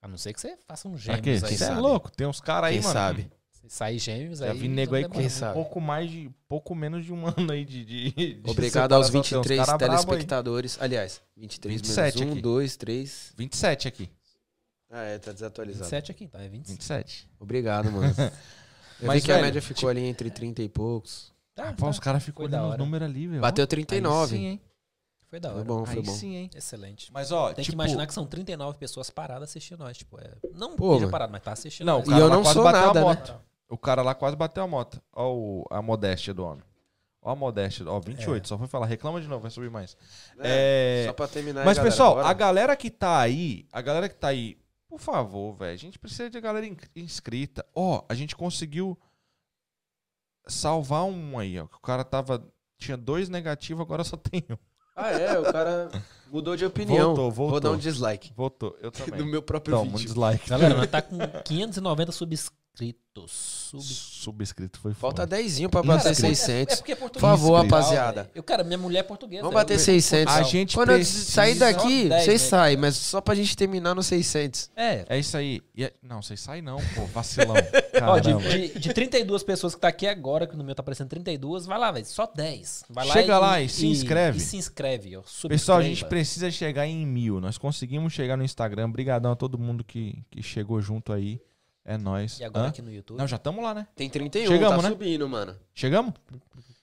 A 0.02 0.08
não 0.08 0.16
ser 0.16 0.32
que 0.32 0.40
você 0.40 0.56
faça 0.66 0.88
um 0.88 0.92
Pra 0.96 1.18
quê? 1.18 1.34
gêmeos 1.36 1.44
aí. 1.44 1.56
Você 1.56 1.64
é 1.64 1.74
louco. 1.74 2.10
Tem 2.12 2.26
uns 2.26 2.40
caras 2.40 2.68
aí, 2.70 2.74
Quem 2.76 2.82
mano. 2.82 2.92
sabe? 2.92 3.30
Sair 3.70 4.00
gêmeos 4.00 4.40
Já 4.40 4.50
aí. 4.50 4.58
vi 4.58 4.66
nego 4.66 4.96
aí 4.96 5.08
com 5.08 5.20
um 5.20 5.52
pouco 5.52 5.80
mais 5.80 6.10
de. 6.10 6.28
pouco 6.48 6.74
menos 6.74 7.04
de 7.04 7.12
um 7.12 7.24
ano 7.38 7.52
aí 7.52 7.64
de. 7.64 7.84
de, 7.84 8.10
de 8.10 8.50
Obrigado 8.50 8.92
aos 8.94 9.06
separação. 9.06 9.22
Tem 9.22 9.38
uns 9.38 9.46
23 9.46 9.64
cara 9.64 9.78
brabo 9.78 9.94
aí. 9.94 10.00
telespectadores. 10.02 10.78
Aliás, 10.82 11.22
23 11.36 11.80
27 11.80 12.18
menos 12.18 12.30
1, 12.30 12.32
aqui. 12.32 12.42
2, 12.42 12.76
3. 12.76 13.32
27 13.36 13.86
aqui. 13.88 14.10
Ah, 14.90 15.02
é, 15.04 15.18
tá 15.20 15.30
desatualizado. 15.30 15.84
27 15.84 16.10
aqui, 16.10 16.26
tá? 16.26 16.40
É 16.40 16.48
25. 16.48 16.68
27. 16.80 17.30
Obrigado, 17.38 17.92
mano. 17.92 18.12
Eu 19.00 19.06
Mas, 19.06 19.20
vi 19.20 19.26
que 19.26 19.30
a 19.30 19.34
velho, 19.36 19.46
média 19.46 19.62
ficou 19.62 19.88
ali 19.88 20.00
entre 20.04 20.30
30 20.32 20.62
e 20.62 20.68
poucos. 20.68 21.32
Tá, 21.54 21.72
Pô, 21.72 21.84
tá. 21.84 21.90
os 21.90 22.00
caras 22.00 22.24
ficam 22.24 22.42
Foi 22.42 22.50
da 22.50 22.56
olhando 22.58 22.66
os 22.66 22.72
hora. 22.74 22.84
números 22.84 23.08
ali, 23.08 23.26
velho. 23.28 23.40
Bateu 23.40 23.62
Aí 23.62 23.66
39. 23.68 24.36
sim, 24.36 24.46
hein? 24.46 24.60
Foi 25.28 25.38
da 25.38 25.48
Foi 25.50 25.58
hora. 25.58 25.64
bom, 25.64 25.86
foi 25.86 25.94
Aí 25.98 26.02
bom. 26.02 26.12
sim, 26.12 26.34
hein? 26.34 26.50
Excelente. 26.56 27.12
Mas, 27.12 27.30
ó, 27.30 27.46
Tem 27.46 27.54
que 27.64 27.70
tipo... 27.70 27.74
imaginar 27.74 28.04
que 28.08 28.12
são 28.12 28.26
39 28.26 28.78
pessoas 28.78 29.10
paradas 29.10 29.48
assistindo 29.48 29.78
nós. 29.78 29.96
Tipo, 29.96 30.18
é... 30.20 30.32
Não 30.54 30.74
Pô, 30.74 31.08
parado, 31.08 31.30
mas 31.32 31.40
tá 31.40 31.52
assistindo 31.52 31.86
Não, 31.86 32.00
nós. 32.00 32.08
E 32.08 32.20
eu 32.20 32.28
não 32.28 32.44
sou 32.44 32.64
nada, 32.64 33.00
a 33.00 33.14
né? 33.14 33.40
O 33.70 33.78
cara 33.78 34.02
lá 34.02 34.14
quase 34.14 34.36
bateu 34.36 34.62
a 34.62 34.66
moto. 34.66 35.00
Ó 35.12 35.32
o- 35.32 35.64
a 35.70 35.80
modéstia 35.80 36.34
do 36.34 36.44
homem. 36.44 36.64
Ó 37.22 37.30
a 37.32 37.36
modéstia. 37.36 37.88
Ó, 37.88 38.00
28. 38.00 38.48
Só 38.48 38.58
foi 38.58 38.66
falar. 38.66 38.86
Reclama 38.86 39.20
de 39.20 39.28
novo, 39.28 39.42
vai 39.42 39.50
subir 39.50 39.70
mais. 39.70 39.96
É, 40.40 41.04
Só 41.06 41.12
pra 41.12 41.28
terminar 41.28 41.60
aí, 41.60 41.66
Mas, 41.66 41.76
galera, 41.78 41.90
pessoal, 41.92 42.18
a 42.18 42.32
galera 42.32 42.74
que 42.76 42.90
tá 42.90 43.18
aí, 43.20 43.66
a 43.72 43.80
galera 43.80 44.08
que 44.08 44.14
tá 44.16 44.28
aí, 44.28 44.58
por 44.88 44.98
favor, 44.98 45.54
velho, 45.54 45.72
a 45.74 45.76
gente 45.76 45.98
precisa 45.98 46.28
de 46.28 46.40
galera 46.40 46.66
in- 46.66 46.76
inscrita. 46.96 47.64
Ó, 47.74 48.02
a 48.08 48.14
gente 48.14 48.34
conseguiu 48.34 48.98
salvar 50.46 51.04
um 51.04 51.38
aí, 51.38 51.58
ó. 51.60 51.66
que 51.66 51.76
O 51.76 51.80
cara 51.80 52.04
tava. 52.04 52.44
Tinha 52.78 52.96
dois 52.96 53.28
negativos, 53.28 53.82
agora 53.82 54.02
só 54.02 54.16
tem 54.16 54.42
um. 54.50 54.56
Ah, 54.96 55.10
é, 55.10 55.38
o 55.38 55.44
cara 55.52 55.90
mudou 56.32 56.56
de 56.56 56.64
opinião. 56.64 57.08
Voltou, 57.08 57.30
voltou. 57.30 57.50
Vou 57.50 57.60
dar 57.60 57.70
um 57.72 57.76
dislike. 57.76 58.32
Votou, 58.34 58.76
eu 58.80 58.90
No 59.00 59.04
também. 59.06 59.26
meu 59.26 59.42
próprio 59.42 59.76
Toma, 59.76 59.86
um 59.90 59.92
vídeo. 59.92 60.06
dislike. 60.06 60.48
Galera, 60.48 60.74
nós 60.76 60.90
tá 60.90 61.02
com 61.02 61.18
590 61.44 62.10
subscritos. 62.74 63.00
Sub... 63.70 63.82
Subscrito 63.82 64.78
foi 64.80 64.94
Falta 64.94 65.22
foda. 65.22 65.36
10 65.36 65.66
pra 65.68 65.82
bater 65.82 66.10
é- 66.12 66.14
600. 66.14 66.72
É, 66.72 66.76
porque 66.76 66.92
é 66.92 66.94
Por 66.94 67.00
português. 67.02 67.20
favor, 67.30 67.58
Portugal, 67.58 67.80
rapaziada. 67.80 68.30
Eu, 68.34 68.42
cara, 68.42 68.62
minha 68.64 68.78
mulher 68.78 69.00
é 69.00 69.02
portuguesa. 69.02 69.42
Vamos 69.42 69.54
bater 69.54 69.74
eu- 69.74 69.78
600. 69.78 70.34
A 70.34 70.42
gente 70.42 70.74
Quando 70.74 70.90
eu 70.90 70.96
precisa- 70.96 71.30
sair 71.32 71.54
daqui, 71.56 72.02
Só 72.04 72.08
10, 72.08 72.24
vocês 72.24 72.42
né? 72.42 72.48
saem, 72.48 72.76
mas 72.76 72.96
só 72.96 73.20
pra 73.20 73.34
gente 73.34 73.56
terminar 73.56 73.94
no 73.94 74.02
600. 74.02 74.70
É. 74.76 75.04
É 75.08 75.18
isso 75.18 75.36
aí. 75.36 75.60
E 75.74 75.84
é- 75.84 75.92
Não, 76.02 76.22
vocês 76.22 76.40
saem 76.40 76.62
não, 76.62 76.78
pô. 76.94 77.04
Vacilão. 77.06 77.54
Ó, 78.02 78.18
de, 78.18 78.32
Caramba. 78.32 78.48
de, 78.48 78.78
de 78.78 78.92
32 78.94 79.42
pessoas 79.42 79.74
que 79.74 79.80
tá 79.80 79.88
aqui 79.88 80.06
agora, 80.06 80.46
que 80.46 80.56
no 80.56 80.64
meu 80.64 80.74
tá 80.74 80.80
aparecendo 80.80 81.08
32, 81.08 81.66
vai 81.66 81.78
lá, 81.78 81.90
velho. 81.92 82.06
Só 82.06 82.26
10. 82.32 82.84
Vai 82.88 83.06
lá 83.06 83.12
Chega 83.12 83.38
lá 83.38 83.60
e 83.60 83.68
se 83.68 83.86
inscreve. 83.86 84.38
E 84.38 84.40
se 84.40 84.56
inscreve, 84.56 85.16
ó. 85.16 85.22
Pessoal, 85.48 85.78
a 85.78 85.82
gente 85.82 85.98
subscreva. 85.98 86.08
precisa 86.08 86.50
chegar 86.50 86.86
em 86.86 87.06
mil. 87.06 87.40
Nós 87.40 87.58
conseguimos 87.58 88.12
chegar 88.12 88.36
no 88.36 88.44
Instagram. 88.44 88.86
Obrigadão 88.86 89.32
a 89.32 89.36
todo 89.36 89.58
mundo 89.58 89.84
que, 89.84 90.22
que 90.30 90.42
chegou 90.42 90.80
junto 90.80 91.12
aí. 91.12 91.40
É 91.84 91.96
nóis. 91.96 92.38
E 92.38 92.44
agora 92.44 92.66
Hã? 92.66 92.68
aqui 92.68 92.82
no 92.82 92.92
YouTube. 92.92 93.18
Não, 93.18 93.26
já 93.26 93.36
estamos 93.36 93.62
lá, 93.64 93.72
né? 93.74 93.86
Tem 93.94 94.08
31, 94.08 94.46
Chegamos, 94.46 94.76
tá 94.76 94.82
né? 94.82 94.88
subindo, 94.90 95.28
mano. 95.28 95.56
Chegamos? 95.74 96.14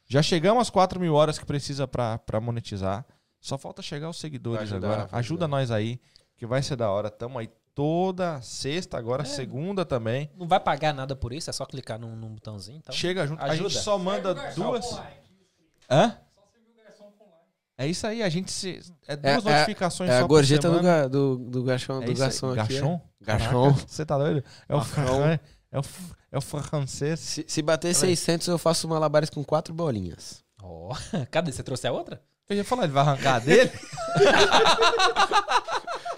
Já 0.08 0.22
chegamos 0.22 0.62
às 0.62 0.70
4 0.70 1.00
mil 1.00 1.14
horas 1.14 1.38
que 1.38 1.46
precisa 1.46 1.88
pra, 1.88 2.18
pra 2.20 2.40
monetizar. 2.42 3.06
Só 3.40 3.58
falta 3.58 3.82
chegar 3.82 4.10
os 4.10 4.20
seguidores 4.20 4.64
ajudar, 4.72 4.88
agora. 4.88 5.10
Ajuda 5.12 5.48
nós 5.48 5.70
aí, 5.72 6.00
que 6.36 6.46
vai 6.46 6.62
ser 6.64 6.76
da 6.76 6.90
hora. 6.90 7.10
Tamo 7.10 7.38
aí 7.38 7.50
toda 7.76 8.42
sexta, 8.42 8.98
agora 8.98 9.22
É. 9.22 9.26
segunda 9.26 9.86
também. 9.86 10.32
Não 10.36 10.48
vai 10.48 10.60
pagar 10.60 10.94
nada 10.94 11.16
por 11.16 11.32
isso, 11.32 11.50
é 11.50 11.54
só 11.54 11.66
clicar 11.66 12.00
num, 12.00 12.16
num 12.16 12.34
botãozinho. 12.34 12.80
Então. 12.80 12.94
Chega 12.96 13.28
junto. 13.28 13.40
A 13.42 13.46
ajuda. 13.52 13.70
gente 13.70 13.80
só 13.84 13.98
manda 14.00 14.34
duas. 14.56 14.86
Hã? 15.90 16.18
Só 16.34 16.42
você 16.42 16.60
viu 16.60 16.74
o 16.74 16.84
garçom 16.84 17.12
com 17.18 17.26
like. 17.26 17.46
É 17.78 17.88
isso 17.88 18.08
aí, 18.08 18.24
a 18.24 18.30
gente 18.30 18.52
se. 18.52 18.80
É 19.08 19.14
É- 19.14 19.16
duas 19.16 19.46
é- 19.46 19.52
notificações 19.54 20.10
É 20.10 20.14
só 20.14 20.20
a 20.20 20.22
por 20.24 20.28
gorjeta 20.30 20.70
do, 20.70 20.78
semana. 20.78 21.02
ga, 21.04 21.08
do, 21.08 21.38
do 21.38 21.64
garçom, 21.64 22.02
É 22.02 22.06
do 22.06 22.14
garçom 22.16 22.48
aqui. 22.52 22.74
Garçom? 22.74 23.02
É. 23.22 23.26
Garçom. 23.26 23.72
Você 23.88 24.06
tá 24.06 24.18
doido? 24.18 24.44
É 24.68 24.76
o, 24.76 24.82
fran- 24.84 25.40
é 25.72 25.80
o, 25.80 25.84
é 26.32 26.38
o 26.38 26.42
francês. 26.42 27.20
Se, 27.20 27.46
se 27.48 27.62
bater 27.62 27.94
600, 27.94 28.48
eu 28.48 28.58
faço 28.58 28.88
malabares 28.88 29.30
com 29.30 29.44
quatro 29.44 29.74
bolinhas. 29.74 30.44
Ó, 30.64 30.96
cadê? 31.30 31.52
Você 31.52 31.62
trouxe 31.62 31.86
a 31.88 31.92
outra? 31.92 32.20
Eu 32.50 32.56
ia 32.56 32.64
falar, 32.64 32.86
ele 32.86 32.94
vai 32.94 33.04
arrancar 33.04 33.40
dele. 33.42 33.70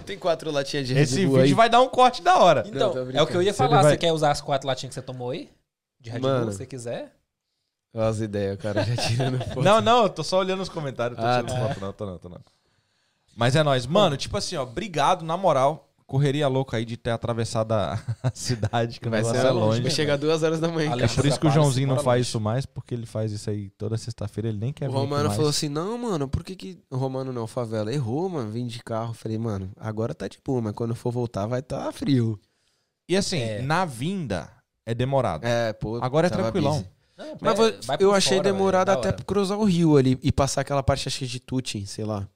Tem 0.06 0.18
quatro 0.18 0.52
latinhas 0.52 0.88
de 0.88 0.94
Red 0.94 1.02
Esse 1.04 1.16
Bull 1.26 1.38
vídeo 1.38 1.42
aí. 1.42 1.54
vai 1.54 1.70
dar 1.70 1.82
um 1.82 1.90
corte 1.90 2.22
da 2.22 2.38
hora. 2.38 2.64
Então, 2.68 2.94
é 3.14 3.22
o 3.22 3.28
que 3.28 3.36
eu 3.36 3.42
ia 3.42 3.54
falar. 3.54 3.82
vai- 3.82 3.92
Você 3.92 3.98
quer 3.98 4.12
usar 4.12 4.32
as 4.32 4.42
quatro 4.42 4.68
latinhas 4.68 4.92
que 4.92 4.96
você 4.96 5.02
tomou 5.06 5.32
aí? 5.32 5.50
De 6.00 6.10
Red 6.10 6.20
Bull, 6.20 6.52
se 6.52 6.58
você 6.58 6.66
quiser. 6.66 7.14
Olha 7.94 8.08
as 8.08 8.20
ideias, 8.20 8.58
cara, 8.60 8.84
já 8.84 8.96
tirando 8.98 9.40
foto. 9.50 9.62
Não, 9.62 9.82
não, 9.82 10.04
eu 10.04 10.10
tô 10.10 10.24
só 10.24 10.40
olhando 10.40 10.62
os 10.62 10.70
comentários. 10.70 11.20
Tô 11.20 11.26
Ah, 11.26 11.44
tirando 11.44 11.60
foto, 11.68 11.80
não, 11.82 11.94
tô 11.94 12.06
não, 12.06 12.18
tô 12.18 12.30
não. 12.30 12.40
Mas 13.36 13.56
é 13.56 13.64
nóis. 13.64 13.86
Mano, 13.86 14.18
tipo 14.18 14.38
assim, 14.38 14.56
ó, 14.56 14.64
obrigado, 14.64 15.24
na 15.24 15.36
moral. 15.38 15.86
Correria 16.06 16.48
louca 16.48 16.78
aí 16.78 16.86
de 16.86 16.98
ter 16.98 17.12
atravessado 17.12 17.72
a 17.72 18.00
cidade, 18.34 19.00
que 19.00 19.08
Vai 19.08 19.24
ser 19.24 19.38
é 19.46 19.52
longe. 19.52 19.82
Vai 19.84 19.92
chegar 19.92 20.18
duas 20.18 20.42
horas 20.42 20.60
da 20.60 20.68
manhã. 20.68 20.92
É 21.00 21.08
por 21.08 21.24
isso 21.24 21.40
que 21.40 21.46
o 21.46 21.52
Joãozinho 21.52 21.88
não 21.88 22.00
faz 22.00 22.26
isso 22.28 22.40
mais, 22.40 22.66
porque 22.66 22.96
ele 22.96 23.06
faz 23.06 23.32
isso 23.32 23.48
aí 23.48 23.70
toda 23.78 23.96
sexta-feira, 23.96 24.50
ele 24.50 24.58
nem 24.58 24.74
quer 24.74 24.90
O 24.90 24.92
Romano 24.92 25.30
falou 25.30 25.50
assim: 25.52 25.70
não, 25.70 25.96
mano, 26.00 26.28
por 26.28 26.44
que 26.44 26.56
que. 26.56 26.80
O 26.90 26.98
Romano 26.98 27.32
não, 27.32 27.46
favela. 27.46 27.94
Errou, 27.94 28.28
mano, 28.28 28.50
vim 28.50 28.66
de 28.66 28.80
carro. 28.84 29.14
Falei, 29.14 29.38
mano, 29.38 29.72
agora 29.80 30.16
tá 30.16 30.28
de 30.28 30.40
boa, 30.44 30.60
mas 30.62 30.74
quando 30.74 30.96
for 30.96 31.12
voltar 31.12 31.46
vai 31.46 31.62
tá 31.62 31.92
frio. 31.92 32.40
E 33.08 33.16
assim, 33.16 33.40
É. 33.40 33.62
na 33.62 33.86
vinda 33.86 34.50
é 34.88 34.96
demorado. 34.96 35.46
É, 35.46 35.74
pô. 35.74 36.00
Agora 36.02 36.26
é 36.26 36.30
tranquilão. 36.32 36.74
busy. 36.78 36.90
Não, 37.20 37.38
Mas 37.42 37.60
é, 37.60 37.72
vai 37.84 37.98
por 37.98 38.04
eu 38.04 38.14
achei 38.14 38.38
fora, 38.38 38.52
demorado 38.52 38.88
velho, 38.88 39.00
até 39.00 39.24
cruzar 39.24 39.60
o 39.60 39.66
rio 39.66 39.98
ali 39.98 40.18
e 40.24 40.32
passar 40.32 40.62
aquela 40.62 40.82
parte, 40.82 41.08
acho 41.08 41.20
que 41.20 41.28
de 41.28 41.40
Tutin, 41.40 41.86
sei 41.86 42.06
lá. 42.06 42.28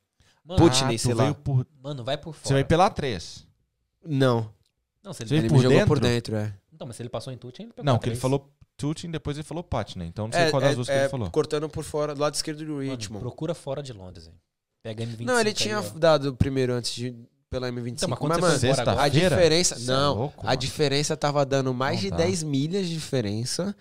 Mano, 0.45 0.59
Putney, 0.61 0.95
Ah, 0.95 0.99
sei 0.99 1.13
lá. 1.13 1.33
por- 1.33 1.65
Mano, 1.81 2.03
vai 2.03 2.17
por 2.17 2.33
fora. 2.33 2.47
Você 2.47 2.53
veio 2.53 2.65
pela 2.65 2.89
3. 2.89 3.47
Não, 4.05 4.49
Não, 5.01 5.13
se 5.13 5.25
Você 5.25 5.35
ele... 5.35 5.45
ele 5.45 5.49
por 5.49 5.57
jogou 5.61 5.69
dentro? 5.77 5.87
por 5.87 5.99
dentro, 5.99 6.35
é. 6.35 6.53
Então, 6.73 6.85
mas 6.87 6.95
se 6.97 7.01
ele 7.01 7.09
passou 7.09 7.31
em 7.31 7.37
Tutin, 7.37 7.63
ele 7.63 7.71
pegou 7.73 7.85
Não, 7.85 7.95
a 7.95 7.99
que 7.99 8.09
ele 8.09 8.15
falou 8.17 8.51
Tutin, 8.75 9.09
depois 9.11 9.37
ele 9.37 9.43
falou 9.45 9.63
Patney. 9.63 10.07
Então 10.07 10.25
não 10.27 10.33
sei 10.33 10.43
É, 10.43 10.49
qual 10.49 10.61
das 10.61 10.71
é- 10.71 10.75
duas 10.75 10.87
que 10.87 10.93
é 10.93 10.99
ele 11.01 11.09
falou. 11.09 11.29
cortando 11.31 11.69
por 11.69 11.83
fora, 11.83 12.13
do 12.13 12.19
lado 12.21 12.33
esquerdo 12.35 12.65
do 12.65 12.73
Mano, 12.73 12.91
Richmond. 12.95 13.21
procura 13.21 13.53
fora 13.53 13.81
de 13.83 13.93
Londres, 13.93 14.27
hein. 14.27 14.33
Pega 14.81 15.03
M25 15.05 15.25
Não, 15.25 15.39
ele 15.39 15.49
aí, 15.49 15.55
tinha 15.55 15.79
ó. 15.79 15.83
dado 15.97 16.35
primeiro 16.35 16.73
antes 16.73 16.93
de 16.93 17.15
pela 17.49 17.69
M25. 17.71 17.91
Então, 17.93 18.09
mas 18.09 18.19
quando 18.19 18.41
mas, 18.41 18.53
você 18.59 18.69
mano, 18.69 18.81
agora... 18.81 19.01
a 19.03 19.07
diferença. 19.07 19.75
É 19.75 19.79
não, 19.79 20.15
louco, 20.15 20.41
a 20.41 20.45
mano. 20.47 20.57
diferença 20.57 21.15
tava 21.15 21.45
dando 21.45 21.73
mais 21.73 21.95
Não 21.97 22.01
de 22.01 22.09
dá. 22.09 22.17
10 22.17 22.43
milhas 22.43 22.87
de 22.87 22.93
diferença 22.95 23.75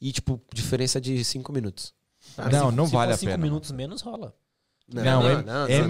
e, 0.00 0.12
tipo, 0.12 0.40
diferença 0.52 1.00
de 1.00 1.24
5 1.24 1.52
minutos. 1.52 1.94
Ah, 2.36 2.48
Não, 2.48 2.70
se- 2.70 2.76
não 2.76 2.86
se 2.86 2.92
vale 2.92 3.12
a 3.12 3.16
cinco 3.16 3.32
pena, 3.32 3.42
minutos 3.42 3.70
menos, 3.72 4.00
rola. 4.02 4.34
Não, 4.90 5.22
M- 5.22 5.44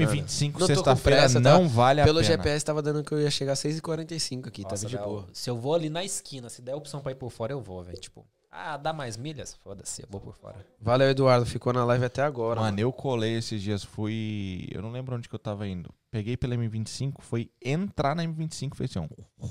M25 0.06 0.44
Não 0.44 0.52
tô 0.52 0.58
com 0.58 0.66
sexta-feira 0.66 1.20
pressa, 1.20 1.40
tá? 1.40 1.52
não 1.52 1.68
vale 1.68 2.00
a 2.00 2.04
Pelo 2.04 2.18
pena. 2.20 2.26
GPS 2.32 2.64
tava 2.64 2.82
dando 2.82 3.04
que 3.04 3.12
eu 3.12 3.20
ia 3.20 3.30
chegar 3.30 3.52
às 3.52 3.60
6h45 3.60 4.48
aqui, 4.48 4.62
Nossa, 4.64 4.74
tava 4.76 4.88
de 4.88 4.96
boa. 4.98 5.28
Se 5.32 5.48
eu 5.48 5.56
vou 5.56 5.74
ali 5.74 5.88
na 5.88 6.04
esquina, 6.04 6.48
se 6.50 6.60
der 6.60 6.74
opção 6.74 7.00
pra 7.00 7.12
ir 7.12 7.14
por 7.14 7.30
fora, 7.30 7.52
eu 7.52 7.60
vou, 7.62 7.82
velho. 7.82 7.96
Tipo, 7.98 8.26
ah, 8.50 8.76
dá 8.76 8.92
mais 8.92 9.16
milhas? 9.16 9.54
Foda-se, 9.62 10.02
eu 10.02 10.08
vou 10.10 10.20
por 10.20 10.34
fora. 10.34 10.66
Valeu, 10.80 11.08
Eduardo. 11.08 11.46
Ficou 11.46 11.72
na 11.72 11.84
live 11.84 12.04
até 12.06 12.22
agora. 12.22 12.60
Mano, 12.60 12.80
eu 12.80 12.92
colei 12.92 13.36
esses 13.38 13.62
dias, 13.62 13.84
fui. 13.84 14.66
Eu 14.72 14.82
não 14.82 14.90
lembro 14.90 15.14
onde 15.16 15.28
que 15.28 15.34
eu 15.34 15.38
tava 15.38 15.66
indo. 15.68 15.94
Peguei 16.10 16.36
pela 16.36 16.56
M25, 16.56 17.20
foi 17.20 17.50
entrar 17.64 18.16
na 18.16 18.24
M25 18.24 18.74
fez 18.74 18.90
assim, 18.96 19.08
ó, 19.40 19.46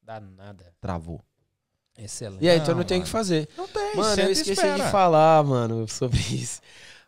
Dá 0.00 0.20
nada. 0.20 0.72
travou. 0.80 1.20
Excelente. 2.04 2.44
E 2.44 2.48
aí, 2.48 2.58
então 2.58 2.74
não 2.74 2.80
Não, 2.80 2.84
tem 2.84 3.00
o 3.00 3.04
que 3.04 3.08
fazer. 3.08 3.48
Não 3.56 3.68
tem, 3.68 3.96
Mano, 3.96 4.22
eu 4.22 4.30
esqueci 4.30 4.74
de 4.74 4.82
falar, 4.90 5.42
mano, 5.44 5.88
sobre 5.88 6.18
isso. 6.18 6.60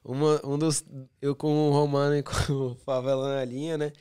Uma, 0.05 0.41
um 0.45 0.59
dos. 0.59 0.85
Eu 1.21 1.35
com 1.35 1.69
o 1.69 1.73
Romano 1.73 2.17
e 2.17 2.23
com 2.23 2.53
o 2.53 2.75
Favela 2.85 3.37
na 3.37 3.45
linha, 3.45 3.79
né? 3.79 3.93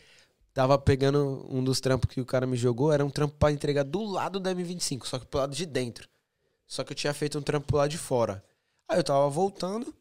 Tava 0.54 0.78
pegando 0.78 1.48
um 1.50 1.64
dos 1.64 1.80
trampos 1.80 2.14
que 2.14 2.22
o 2.22 2.26
cara 2.26 2.46
me 2.46 2.56
jogou. 2.56 2.92
Era 2.92 3.04
um 3.04 3.10
trampo 3.10 3.36
pra 3.38 3.52
entregar 3.52 3.84
do 3.84 4.04
lado 4.04 4.40
da 4.40 4.54
M25, 4.54 5.06
só 5.06 5.18
que 5.18 5.26
pro 5.26 5.40
lado 5.40 5.56
de 5.56 5.66
dentro. 5.66 6.08
Só 6.68 6.84
que 6.84 6.92
eu 6.92 6.96
tinha 6.96 7.14
feito 7.14 7.40
um 7.40 7.42
trampo 7.42 7.68
pro 7.68 7.78
lado 7.78 7.90
de 7.90 7.98
fora. 7.98 8.44
Aí 8.88 9.00
eu 9.00 9.04
tava 9.04 9.28
voltando. 9.30 9.94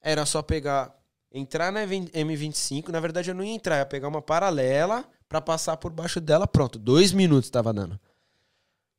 Era 0.00 0.24
só 0.26 0.42
pegar. 0.42 0.94
Entrar 1.32 1.72
na 1.72 1.86
M25. 1.86 2.88
Na 2.88 3.00
verdade, 3.00 3.30
eu 3.30 3.34
não 3.34 3.44
ia 3.44 3.54
entrar, 3.54 3.78
ia 3.78 3.86
pegar 3.86 4.08
uma 4.08 4.22
paralela 4.22 5.04
pra 5.28 5.40
passar 5.40 5.76
por 5.76 5.92
baixo 5.92 6.20
dela. 6.20 6.46
Pronto, 6.46 6.78
dois 6.78 7.12
minutos 7.12 7.50
tava 7.50 7.72
dando. 7.72 7.98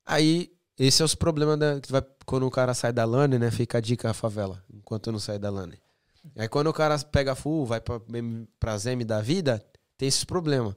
Aí, 0.06 0.52
esse 0.86 1.02
é 1.04 1.06
os 1.06 1.14
problemas 1.14 1.60
da, 1.60 1.80
que 1.80 1.92
vai, 1.92 2.04
quando 2.26 2.48
o 2.48 2.50
cara 2.50 2.74
sai 2.74 2.92
da 2.92 3.06
LAN, 3.06 3.28
né? 3.28 3.52
Fica 3.52 3.78
a 3.78 3.82
dica 3.82 4.10
a 4.10 4.14
favela, 4.16 4.64
enquanto 4.74 5.08
eu 5.08 5.14
não 5.14 5.20
saio 5.20 5.38
da 5.38 5.52
LAN. 5.52 5.70
Aí 6.36 6.48
quando 6.48 6.68
o 6.68 6.74
cara 6.74 6.98
pega 6.98 7.36
full, 7.36 7.68
vai 7.68 7.80
pra, 7.80 8.02
pra 8.60 8.78
Zeme 8.80 9.06
da 9.06 9.22
vida, 9.22 9.64
tem 9.96 10.08
esses 10.08 10.24
problemas. 10.24 10.74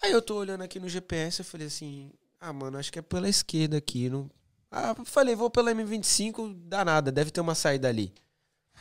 Aí 0.00 0.12
eu 0.12 0.22
tô 0.22 0.36
olhando 0.36 0.62
aqui 0.62 0.78
no 0.78 0.88
GPS, 0.88 1.40
eu 1.40 1.44
falei 1.44 1.66
assim, 1.66 2.12
ah, 2.40 2.52
mano, 2.52 2.78
acho 2.78 2.92
que 2.92 2.98
é 3.00 3.02
pela 3.02 3.28
esquerda 3.28 3.76
aqui. 3.76 4.08
Não... 4.08 4.30
Ah, 4.70 4.94
falei, 5.04 5.34
vou 5.34 5.50
pela 5.50 5.74
M25, 5.74 6.54
dá 6.66 6.84
nada, 6.84 7.10
deve 7.10 7.32
ter 7.32 7.40
uma 7.40 7.56
saída 7.56 7.88
ali. 7.88 8.14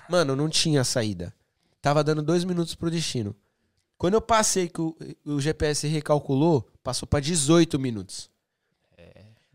Mano, 0.07 0.35
não 0.35 0.49
tinha 0.49 0.83
saída. 0.83 1.33
Tava 1.81 2.03
dando 2.03 2.21
dois 2.21 2.43
minutos 2.43 2.75
pro 2.75 2.91
destino. 2.91 3.35
Quando 3.97 4.13
eu 4.13 4.21
passei 4.21 4.69
que 4.69 4.81
o, 4.81 4.95
o 5.25 5.41
GPS 5.41 5.87
recalculou, 5.87 6.69
passou 6.83 7.07
pra 7.07 7.19
18 7.19 7.79
minutos. 7.79 8.29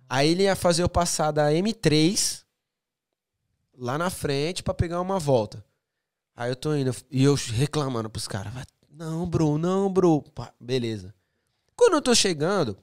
Aí 0.08 0.30
ele 0.30 0.44
ia 0.44 0.56
fazer 0.56 0.82
eu 0.82 0.88
passar 0.88 1.30
da 1.30 1.50
M3 1.50 2.42
lá 3.76 3.98
na 3.98 4.10
frente 4.10 4.62
pra 4.62 4.72
pegar 4.72 5.00
uma 5.00 5.18
volta. 5.18 5.64
Aí 6.34 6.50
eu 6.50 6.56
tô 6.56 6.74
indo 6.74 6.94
e 7.10 7.24
eu 7.24 7.34
reclamando 7.34 8.08
pros 8.08 8.28
caras. 8.28 8.52
Não, 8.90 9.26
bro, 9.26 9.58
não, 9.58 9.92
bro. 9.92 10.22
Pá, 10.34 10.52
beleza. 10.58 11.14
Quando 11.76 11.94
eu 11.94 12.02
tô 12.02 12.14
chegando 12.14 12.76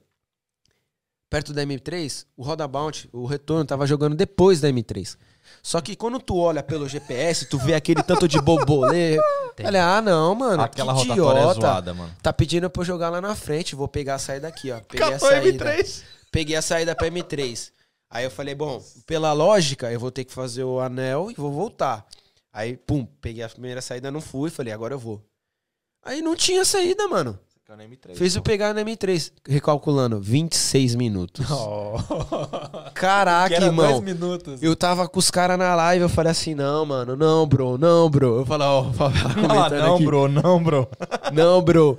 perto 1.28 1.52
da 1.52 1.62
M3, 1.62 2.26
o 2.36 2.42
Roda 2.42 2.66
Bounty, 2.68 3.08
o 3.12 3.26
retorno, 3.26 3.64
tava 3.64 3.86
jogando 3.86 4.14
depois 4.14 4.60
da 4.60 4.68
M3. 4.68 5.16
Só 5.62 5.80
que 5.80 5.96
quando 5.96 6.18
tu 6.20 6.36
olha 6.36 6.62
pelo 6.62 6.88
GPS, 6.88 7.46
tu 7.46 7.58
vê 7.58 7.74
aquele 7.74 8.02
tanto 8.02 8.26
de 8.26 8.40
bobolê. 8.40 9.18
Olha, 9.64 9.96
ah, 9.96 10.02
não, 10.02 10.34
mano. 10.34 10.62
Aquela 10.62 10.92
que 10.92 10.98
rotatória 11.00 11.38
é 11.38 11.42
idiota. 11.42 11.60
zoada, 11.60 11.94
mano. 11.94 12.12
Tá 12.20 12.30
pedindo 12.30 12.68
pra 12.68 12.82
eu 12.82 12.84
jogar 12.84 13.08
lá 13.08 13.22
na 13.22 13.34
frente. 13.34 13.74
Vou 13.74 13.88
pegar 13.88 14.16
a 14.16 14.18
saída 14.18 14.46
aqui, 14.46 14.70
ó. 14.70 14.80
Peguei 14.80 15.14
a 15.14 15.18
saída. 15.18 15.64
Peguei 16.36 16.54
a 16.54 16.60
saída 16.60 16.94
pra 16.94 17.08
M3. 17.08 17.70
Aí 18.10 18.22
eu 18.24 18.30
falei, 18.30 18.54
bom, 18.54 18.84
pela 19.06 19.32
lógica, 19.32 19.90
eu 19.90 19.98
vou 19.98 20.10
ter 20.10 20.22
que 20.22 20.34
fazer 20.34 20.64
o 20.64 20.78
anel 20.80 21.30
e 21.30 21.34
vou 21.34 21.50
voltar. 21.50 22.04
Aí, 22.52 22.76
pum, 22.76 23.06
peguei 23.22 23.42
a 23.42 23.48
primeira 23.48 23.80
saída, 23.80 24.10
não 24.10 24.20
fui. 24.20 24.50
Falei, 24.50 24.70
agora 24.70 24.92
eu 24.92 24.98
vou. 24.98 25.24
Aí 26.04 26.20
não 26.20 26.36
tinha 26.36 26.62
saída, 26.62 27.08
mano. 27.08 27.38
Fez 28.14 28.36
eu 28.36 28.42
pegar 28.42 28.74
na 28.74 28.84
M3, 28.84 29.32
recalculando, 29.48 30.20
26 30.20 30.94
minutos. 30.94 31.46
Caraca, 32.92 33.54
irmão. 33.54 34.02
minutos. 34.02 34.62
Eu 34.62 34.76
tava 34.76 35.08
com 35.08 35.18
os 35.18 35.30
caras 35.30 35.58
na 35.58 35.74
live, 35.74 36.02
eu 36.02 36.08
falei 36.10 36.32
assim, 36.32 36.54
não, 36.54 36.84
mano, 36.84 37.16
não, 37.16 37.46
bro, 37.46 37.78
não, 37.78 38.10
bro. 38.10 38.40
Eu 38.40 38.46
falei, 38.46 38.66
ó, 38.66 38.82
Ah, 39.00 39.34
comentando 39.34 39.78
não, 39.82 39.94
aqui. 39.94 40.04
bro, 40.04 40.28
não, 40.28 40.62
bro. 40.62 40.88
Não, 41.32 41.62
bro. 41.62 41.98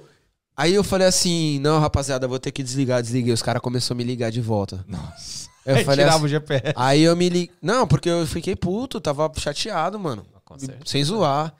Aí 0.57 0.73
eu 0.73 0.83
falei 0.83 1.05
assim, 1.05 1.59
não, 1.59 1.79
rapaziada, 1.79 2.27
vou 2.27 2.39
ter 2.39 2.51
que 2.51 2.63
desligar, 2.63 2.99
desliguei. 2.99 3.31
Os 3.31 3.43
caras 3.43 3.61
começaram 3.61 3.95
a 3.95 3.97
me 3.99 4.03
ligar 4.03 4.31
de 4.31 4.41
volta. 4.41 4.83
Nossa. 4.87 5.47
Eu 5.63 5.75
Aí 5.77 5.85
falei 5.85 6.03
tirava 6.03 6.17
assim, 6.17 6.25
o 6.25 6.29
GPS. 6.29 6.73
Aí 6.75 7.03
eu 7.03 7.15
me 7.15 7.29
liguei. 7.29 7.55
Não, 7.61 7.85
porque 7.85 8.09
eu 8.09 8.25
fiquei 8.25 8.55
puto, 8.55 8.99
tava 8.99 9.31
chateado, 9.37 9.99
mano. 9.99 10.25
Certeza. 10.57 10.79
Sem 10.83 11.03
zoar. 11.03 11.53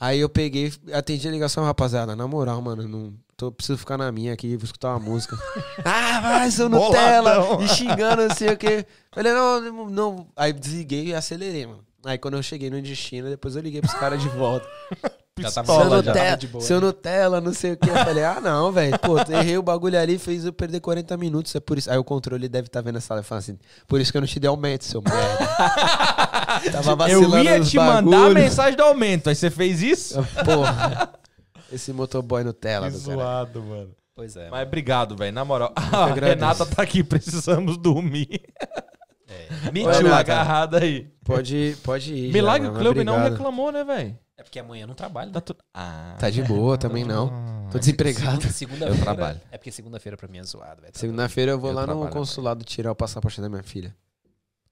Aí 0.00 0.20
eu 0.20 0.28
peguei, 0.28 0.72
atendi 0.92 1.26
a 1.26 1.30
ligação, 1.32 1.64
rapaziada. 1.64 2.14
Na 2.14 2.28
moral, 2.28 2.62
mano, 2.62 2.86
não. 2.86 3.12
Tô, 3.36 3.50
preciso 3.50 3.78
ficar 3.78 3.96
na 3.96 4.10
minha 4.10 4.32
aqui, 4.32 4.56
vou 4.56 4.64
escutar 4.64 4.90
uma 4.90 5.00
música. 5.00 5.36
ah, 5.84 6.20
vai, 6.20 6.50
seu 6.50 6.68
Nutella! 6.68 7.40
Boladão. 7.40 7.64
E 7.64 7.68
xingando, 7.68 8.28
não 8.28 8.34
sei 8.34 8.50
o 8.50 8.56
quê. 8.56 8.86
Falei, 9.12 9.32
não, 9.32 9.60
não, 9.60 9.90
não. 9.90 10.26
Aí 10.36 10.52
desliguei 10.52 11.06
e 11.06 11.14
acelerei, 11.14 11.66
mano. 11.66 11.84
Aí 12.04 12.18
quando 12.18 12.34
eu 12.34 12.42
cheguei 12.42 12.70
no 12.70 12.80
destino, 12.80 13.28
depois 13.28 13.56
eu 13.56 13.62
liguei 13.62 13.80
pros 13.80 13.94
caras 13.94 14.20
de 14.22 14.28
volta. 14.28 14.68
Já 15.42 15.50
tava, 15.50 15.72
Seu 15.72 15.90
já 15.90 15.96
Nutella, 15.96 16.36
de 16.36 16.46
boa. 16.48 16.64
seu 16.64 16.80
Nutella, 16.80 17.40
não 17.40 17.52
sei 17.52 17.72
o 17.72 17.76
que. 17.76 17.88
Eu 17.88 17.94
falei, 17.94 18.24
ah, 18.24 18.40
não, 18.40 18.70
velho. 18.72 18.98
Pô, 18.98 19.16
errei 19.32 19.56
o 19.58 19.62
bagulho 19.62 19.98
ali, 19.98 20.18
fez 20.18 20.44
eu 20.44 20.52
perder 20.52 20.80
40 20.80 21.16
minutos. 21.16 21.54
É 21.54 21.60
por 21.60 21.78
isso. 21.78 21.90
Aí 21.90 21.98
o 21.98 22.04
controle 22.04 22.48
deve 22.48 22.66
estar 22.66 22.80
vendo 22.80 22.96
essa 22.98 23.08
sala 23.08 23.20
e 23.20 23.24
fala 23.24 23.38
assim: 23.40 23.58
por 23.86 24.00
isso 24.00 24.10
que 24.12 24.16
eu 24.18 24.20
não 24.20 24.28
te 24.28 24.38
dei 24.40 24.48
aumento, 24.48 24.84
seu 24.84 25.02
merda. 25.02 25.46
Tava 26.72 26.90
Eu 26.92 26.96
vacilando 26.96 27.44
ia 27.44 27.58
nos 27.58 27.70
te 27.70 27.76
mandar 27.76 28.26
a 28.26 28.30
mensagem 28.30 28.76
do 28.76 28.82
aumento. 28.82 29.28
Aí 29.28 29.34
você 29.34 29.50
fez 29.50 29.82
isso? 29.82 30.14
Porra. 30.44 31.12
Esse 31.72 31.92
motoboy 31.92 32.42
Nutella 32.44 32.90
Que 32.90 32.96
do 32.96 33.02
cara. 33.04 33.16
zoado, 33.16 33.62
mano. 33.62 33.90
Pois 34.14 34.34
é. 34.36 34.48
Mas 34.50 34.66
obrigado, 34.66 35.14
velho. 35.16 35.32
Na 35.32 35.44
moral. 35.44 35.72
A. 35.76 36.06
Renata 36.06 36.66
tá 36.66 36.82
aqui, 36.82 37.04
precisamos 37.04 37.76
dormir. 37.78 38.40
É. 39.28 39.70
Mentiu, 39.70 39.90
Renata. 39.92 40.16
agarrada 40.20 40.78
aí. 40.78 41.06
Pode, 41.24 41.76
pode 41.84 42.14
ir. 42.14 42.26
já, 42.28 42.32
Milagre 42.32 42.68
mano, 42.68 42.80
Club 42.80 42.96
não 43.04 43.12
obrigado. 43.14 43.32
reclamou, 43.32 43.70
né, 43.70 43.84
velho? 43.84 44.18
É 44.38 44.42
porque 44.44 44.58
amanhã 44.60 44.84
eu 44.84 44.86
não 44.86 44.94
trabalho. 44.94 45.30
Tá 45.32 45.40
Né? 45.40 45.44
tudo. 45.44 45.58
Ah. 45.74 46.16
Tá 46.18 46.30
de 46.30 46.42
boa 46.44 46.78
também 46.78 47.04
não. 47.04 47.68
Tô 47.70 47.78
desempregado. 47.78 48.40
Segunda- 48.40 48.52
Segunda-feira. 48.52 48.94
Eu 48.96 49.02
trabalho. 49.02 49.40
É 49.50 49.58
porque 49.58 49.70
segunda-feira 49.72 50.16
pra 50.16 50.28
mim 50.28 50.38
é 50.38 50.44
zoado, 50.44 50.80
velho. 50.80 50.92
Tá 50.92 50.98
Segunda-feira 50.98 51.52
eu 51.52 51.58
vou 51.58 51.70
Eu 51.70 51.76
lá 51.76 51.86
no 51.86 52.08
consulado 52.08 52.64
tirar 52.64 52.92
o 52.92 52.94
passaporte 52.94 53.40
da 53.40 53.48
minha 53.48 53.62
filha. 53.64 53.94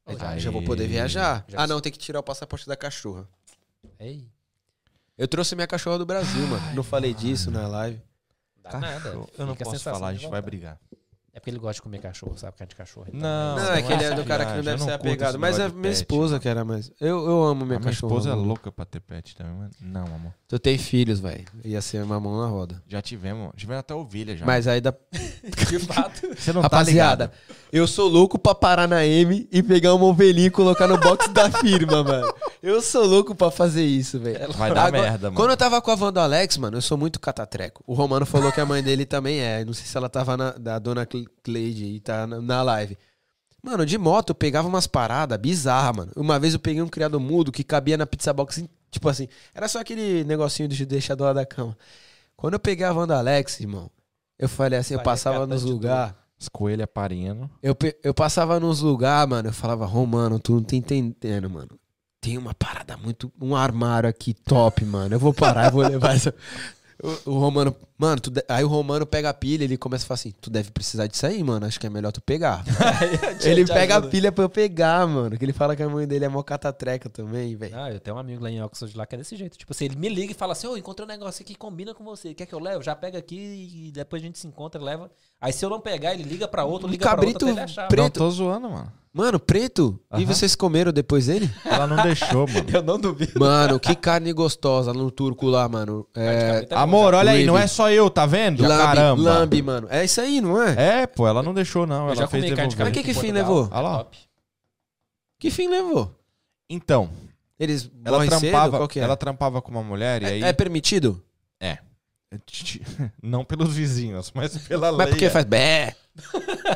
Aí 0.06 0.16
Aí. 0.20 0.38
já 0.40 0.50
vou 0.52 0.62
poder 0.62 0.86
viajar. 0.86 1.44
Já 1.48 1.60
Ah, 1.62 1.66
não, 1.66 1.80
tem 1.80 1.90
que 1.90 1.98
tirar 1.98 2.20
o 2.20 2.22
passaporte 2.22 2.66
da 2.66 2.76
cachorra. 2.76 3.28
Ei, 3.98 4.24
Eu 5.18 5.26
trouxe 5.26 5.54
minha 5.56 5.66
cachorra 5.66 5.98
do 5.98 6.06
Brasil, 6.06 6.46
mano. 6.46 6.74
Não 6.74 6.82
falei 6.84 7.12
disso 7.12 7.50
na 7.50 7.66
live. 7.66 8.00
dá 8.62 8.78
nada. 8.78 9.00
Cachorro. 9.00 9.30
Eu 9.38 9.46
não 9.46 9.54
Fica 9.54 9.64
posso 9.64 9.82
falar, 9.82 10.08
a 10.08 10.14
gente 10.14 10.28
vai 10.28 10.40
brigar. 10.42 10.78
É 11.36 11.38
porque 11.38 11.50
ele 11.50 11.58
gosta 11.58 11.74
de 11.74 11.82
comer 11.82 11.98
cachorro, 11.98 12.32
sabe? 12.38 12.56
Carne 12.56 12.70
de 12.70 12.74
cachorro. 12.76 13.04
então 13.08 13.20
Não, 13.20 13.56
Não, 13.56 13.74
é 13.74 13.82
que 13.82 13.92
ele 13.92 14.04
é 14.04 14.14
do 14.14 14.24
cara 14.24 14.46
que 14.46 14.54
não 14.54 14.62
deve 14.62 14.82
ser 14.82 14.92
apegado. 14.92 15.38
Mas 15.38 15.58
é 15.58 15.68
minha 15.68 15.92
esposa 15.92 16.40
que 16.40 16.48
era 16.48 16.64
mais. 16.64 16.90
Eu, 16.98 17.26
eu 17.26 17.44
amo 17.44 17.66
minha 17.66 17.76
A 17.76 17.80
minha 17.80 17.92
esposa 17.92 18.30
é 18.30 18.32
louca 18.34 18.72
pra 18.72 18.86
ter 18.86 19.00
pet 19.00 19.36
também, 19.36 19.52
mas 19.54 19.72
não, 19.78 20.06
amor. 20.06 20.32
Tu 20.48 20.58
tem 20.58 20.78
filhos, 20.78 21.20
velho. 21.20 21.44
Ia 21.62 21.82
ser 21.82 22.02
uma 22.02 22.18
mão 22.18 22.40
na 22.40 22.46
roda. 22.46 22.82
Já 22.88 23.02
tivemos, 23.02 23.50
tivemos 23.54 23.80
até 23.80 23.94
ovelha 23.94 24.34
já. 24.34 24.46
Mas 24.46 24.66
aí 24.66 24.80
dá. 24.80 24.94
De 25.68 25.78
fato. 25.80 26.26
você 26.34 26.52
não 26.54 26.62
Rapaziada, 26.62 27.28
tá 27.28 27.34
ligado. 27.34 27.66
eu 27.70 27.86
sou 27.86 28.08
louco 28.08 28.38
pra 28.38 28.54
parar 28.54 28.88
na 28.88 29.04
M 29.04 29.46
e 29.52 29.62
pegar 29.62 29.92
uma 29.94 30.06
ovelhinha 30.06 30.46
e 30.46 30.50
colocar 30.50 30.86
no 30.88 30.96
box 30.98 31.28
da 31.28 31.50
firma, 31.50 32.02
mano. 32.02 32.32
Eu 32.62 32.80
sou 32.80 33.04
louco 33.04 33.34
pra 33.34 33.50
fazer 33.50 33.84
isso, 33.84 34.18
velho. 34.18 34.52
Vai 34.54 34.72
dar 34.72 34.86
Agora, 34.86 35.02
merda, 35.02 35.26
mano. 35.26 35.36
Quando 35.36 35.50
eu 35.50 35.56
tava 35.56 35.82
com 35.82 35.90
a 35.90 35.94
van 35.94 36.12
do 36.12 36.18
Alex, 36.20 36.56
mano, 36.56 36.78
eu 36.78 36.82
sou 36.82 36.96
muito 36.96 37.20
catatreco. 37.20 37.84
O 37.86 37.92
Romano 37.94 38.24
falou 38.24 38.50
que 38.50 38.60
a 38.60 38.64
mãe 38.66 38.82
dele 38.82 39.04
também 39.04 39.40
é. 39.40 39.64
Não 39.64 39.74
sei 39.74 39.84
se 39.84 39.96
ela 39.96 40.08
tava 40.08 40.36
na, 40.36 40.50
da 40.52 40.78
dona 40.78 41.04
Cle- 41.04 41.25
Cleide 41.42 41.84
e 41.84 42.00
tá 42.00 42.26
na, 42.26 42.62
live. 42.62 42.96
Mano, 43.62 43.84
de 43.84 43.98
moto 43.98 44.30
eu 44.30 44.34
pegava 44.34 44.68
umas 44.68 44.86
paradas 44.86 45.38
bizarras, 45.38 45.96
mano. 45.96 46.12
Uma 46.16 46.38
vez 46.38 46.54
eu 46.54 46.60
peguei 46.60 46.80
um 46.82 46.88
criado 46.88 47.18
mudo 47.18 47.50
que 47.50 47.64
cabia 47.64 47.96
na 47.96 48.06
pizza 48.06 48.32
box, 48.32 48.64
tipo 48.90 49.08
assim, 49.08 49.28
era 49.54 49.68
só 49.68 49.80
aquele 49.80 50.24
negocinho 50.24 50.68
de 50.68 50.86
deixar 50.86 51.14
do 51.14 51.24
lado 51.24 51.36
da 51.36 51.46
cama. 51.46 51.76
Quando 52.36 52.54
eu 52.54 52.60
peguei 52.60 52.84
a 52.86 52.92
van 52.92 53.06
do 53.06 53.14
Alex, 53.14 53.60
irmão, 53.60 53.90
eu 54.38 54.48
falei 54.48 54.78
assim, 54.78 54.94
eu 54.94 55.02
passava 55.02 55.46
nos 55.46 55.62
lugares. 55.64 56.14
As 56.38 56.48
coelhas 56.48 56.86
parindo. 56.92 57.50
Eu, 57.62 57.74
pe- 57.74 57.96
eu 58.04 58.12
passava 58.12 58.60
nos 58.60 58.82
lugares, 58.82 59.28
mano, 59.28 59.48
eu 59.48 59.52
falava, 59.54 59.86
Romano, 59.86 60.38
tu 60.38 60.52
não 60.52 60.62
tá 60.62 60.76
entendendo, 60.76 61.48
mano. 61.48 61.70
Tem 62.20 62.36
uma 62.36 62.52
parada 62.54 62.94
muito. 62.96 63.32
Um 63.40 63.56
armário 63.56 64.06
aqui 64.08 64.34
top, 64.34 64.84
mano. 64.84 65.14
Eu 65.14 65.18
vou 65.18 65.32
parar, 65.32 65.66
eu 65.66 65.72
vou 65.72 65.82
levar 65.88 66.14
essa. 66.14 66.34
O, 67.02 67.30
o 67.32 67.38
Romano. 67.38 67.76
Mano, 67.98 68.20
de- 68.20 68.44
aí 68.48 68.64
o 68.64 68.68
Romano 68.68 69.06
pega 69.06 69.28
a 69.30 69.34
pilha 69.34 69.64
ele 69.64 69.76
começa 69.76 70.04
a 70.04 70.06
falar 70.06 70.16
assim: 70.16 70.32
Tu 70.40 70.50
deve 70.50 70.70
precisar 70.70 71.06
disso 71.06 71.26
aí, 71.26 71.42
mano. 71.42 71.66
Acho 71.66 71.78
que 71.78 71.86
é 71.86 71.90
melhor 71.90 72.12
tu 72.12 72.20
pegar. 72.22 72.64
ele 73.42 73.64
te 73.64 73.72
pega 73.72 73.94
ajuda. 73.94 74.08
a 74.08 74.10
pilha 74.10 74.32
pra 74.32 74.44
eu 74.44 74.48
pegar, 74.48 75.06
mano. 75.06 75.36
Que 75.38 75.44
ele 75.44 75.52
fala 75.52 75.74
que 75.76 75.82
a 75.82 75.88
mãe 75.88 76.06
dele 76.06 76.24
é 76.24 76.28
mó 76.28 76.42
catatreca 76.42 77.08
também, 77.08 77.54
velho. 77.56 77.74
Ah, 77.78 77.90
eu 77.92 78.00
tenho 78.00 78.16
um 78.16 78.18
amigo 78.18 78.42
lá 78.42 78.50
em 78.50 78.62
Oxford 78.62 78.96
lá 78.96 79.06
que 79.06 79.14
é 79.14 79.18
desse 79.18 79.36
jeito. 79.36 79.56
Tipo 79.58 79.72
assim, 79.72 79.86
ele 79.86 79.96
me 79.96 80.08
liga 80.08 80.32
e 80.32 80.34
fala 80.34 80.52
assim: 80.52 80.66
Ô, 80.66 80.76
encontrei 80.76 81.04
um 81.04 81.08
negócio 81.08 81.42
aqui 81.42 81.52
que 81.52 81.58
combina 81.58 81.94
com 81.94 82.04
você. 82.04 82.34
Quer 82.34 82.46
que 82.46 82.54
eu 82.54 82.58
leve? 82.58 82.84
Já 82.84 82.94
pega 82.94 83.18
aqui 83.18 83.86
e 83.88 83.92
depois 83.92 84.22
a 84.22 84.26
gente 84.26 84.38
se 84.38 84.46
encontra 84.46 84.80
e 84.80 84.84
leva. 84.84 85.10
Aí 85.40 85.52
se 85.52 85.64
eu 85.64 85.68
não 85.70 85.80
pegar, 85.80 86.14
ele 86.14 86.22
liga 86.22 86.48
pra 86.48 86.64
outro, 86.64 86.88
Um 86.88 86.90
liga 86.90 87.02
pra 87.02 87.12
outro 87.12 87.26
cabrito 87.26 87.44
até 87.44 87.52
ele 87.52 87.60
achar. 87.60 87.88
preto. 87.88 88.02
Não, 88.02 88.10
tô 88.10 88.30
zoando, 88.30 88.70
mano. 88.70 88.92
Mano, 89.12 89.40
preto? 89.40 89.98
E 90.18 90.26
vocês 90.26 90.54
comeram 90.54 90.92
depois 90.92 91.26
dele? 91.26 91.50
Ela 91.64 91.86
não 91.86 92.02
deixou, 92.02 92.46
mano. 92.52 92.66
Eu 92.70 92.82
não 92.82 92.98
duvido. 92.98 93.40
Mano, 93.40 93.80
que 93.80 93.94
carne 93.94 94.30
gostosa 94.32 94.92
no 94.92 95.10
turco 95.10 95.46
lá, 95.46 95.66
mano. 95.68 96.06
É. 96.14 96.66
Amor, 96.72 97.14
olha 97.14 97.32
aí, 97.32 97.46
não 97.46 97.56
é 97.56 97.66
só 97.66 97.90
eu, 97.90 98.10
tá 98.10 98.26
vendo? 98.26 98.62
Lambe, 98.62 98.82
Caramba. 98.82 99.22
lambe, 99.22 99.62
mano. 99.62 99.86
É 99.90 100.04
isso 100.04 100.20
aí, 100.20 100.40
não 100.42 100.60
é? 100.62 101.00
É, 101.02 101.06
pô, 101.06 101.26
ela 101.26 101.42
não 101.42 101.54
deixou, 101.54 101.86
não. 101.86 102.00
Eu 102.08 102.12
Ela 102.12 102.16
já 102.16 102.26
fez 102.28 102.42
carne 102.44 102.50
de 102.50 102.54
devolver. 102.56 102.78
Mas 102.84 102.88
que 102.92 102.98
cabrito 103.00 103.18
que 103.20 103.26
fim 103.26 103.32
levou? 103.32 103.68
Ah 103.70 103.80
lá. 103.80 103.96
Top. 104.04 104.18
Que 105.38 105.50
fim 105.50 105.68
levou? 105.68 106.14
Então, 106.68 107.08
Eles 107.58 107.90
ela 108.04 108.18
morrem 108.18 108.30
cedo? 108.30 108.40
trampava, 108.50 108.76
Qual 108.78 108.88
que 108.88 109.00
é? 109.00 109.02
ela 109.02 109.16
trampava 109.16 109.62
com 109.62 109.70
uma 109.70 109.82
mulher 109.82 110.22
e 110.22 110.26
aí... 110.26 110.42
é, 110.42 110.48
é 110.48 110.52
permitido? 110.52 111.22
Não 113.22 113.44
pelos 113.44 113.72
vizinhos, 113.74 114.32
mas 114.34 114.56
pela 114.58 114.88
lei. 114.90 114.98
Mas 114.98 115.08
porque 115.10 115.30
faz 115.30 115.44
bé. 115.44 115.94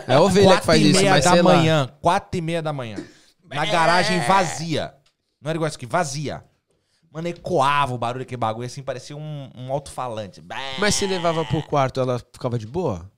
É 0.06 0.14
a 0.14 0.20
ovelha 0.20 0.58
que 0.60 0.66
faz 0.66 0.80
e 0.80 0.90
isso, 0.90 1.00
meia 1.00 1.12
mas 1.12 1.24
da 1.24 1.32
sei 1.32 1.42
lá. 1.42 1.54
manhã. 1.56 1.90
Quatro 2.00 2.38
e 2.38 2.40
meia 2.40 2.62
da 2.62 2.72
manhã. 2.72 2.96
Na 3.44 3.64
garagem 3.66 4.20
vazia. 4.20 4.94
Não 5.40 5.48
era 5.50 5.56
igual 5.56 5.68
isso 5.68 5.76
aqui, 5.76 5.86
vazia. 5.86 6.44
Mano, 7.12 7.26
ecoava 7.26 7.92
o 7.94 7.98
barulho, 7.98 8.22
aquele 8.22 8.36
bagulho, 8.36 8.66
assim, 8.66 8.82
parecia 8.82 9.16
um, 9.16 9.50
um 9.56 9.72
alto-falante. 9.72 10.42
Mas 10.78 10.94
se 10.94 11.06
levava 11.06 11.44
pro 11.44 11.62
quarto, 11.62 11.98
ela 12.00 12.18
ficava 12.32 12.56
de 12.58 12.66
boa? 12.66 13.10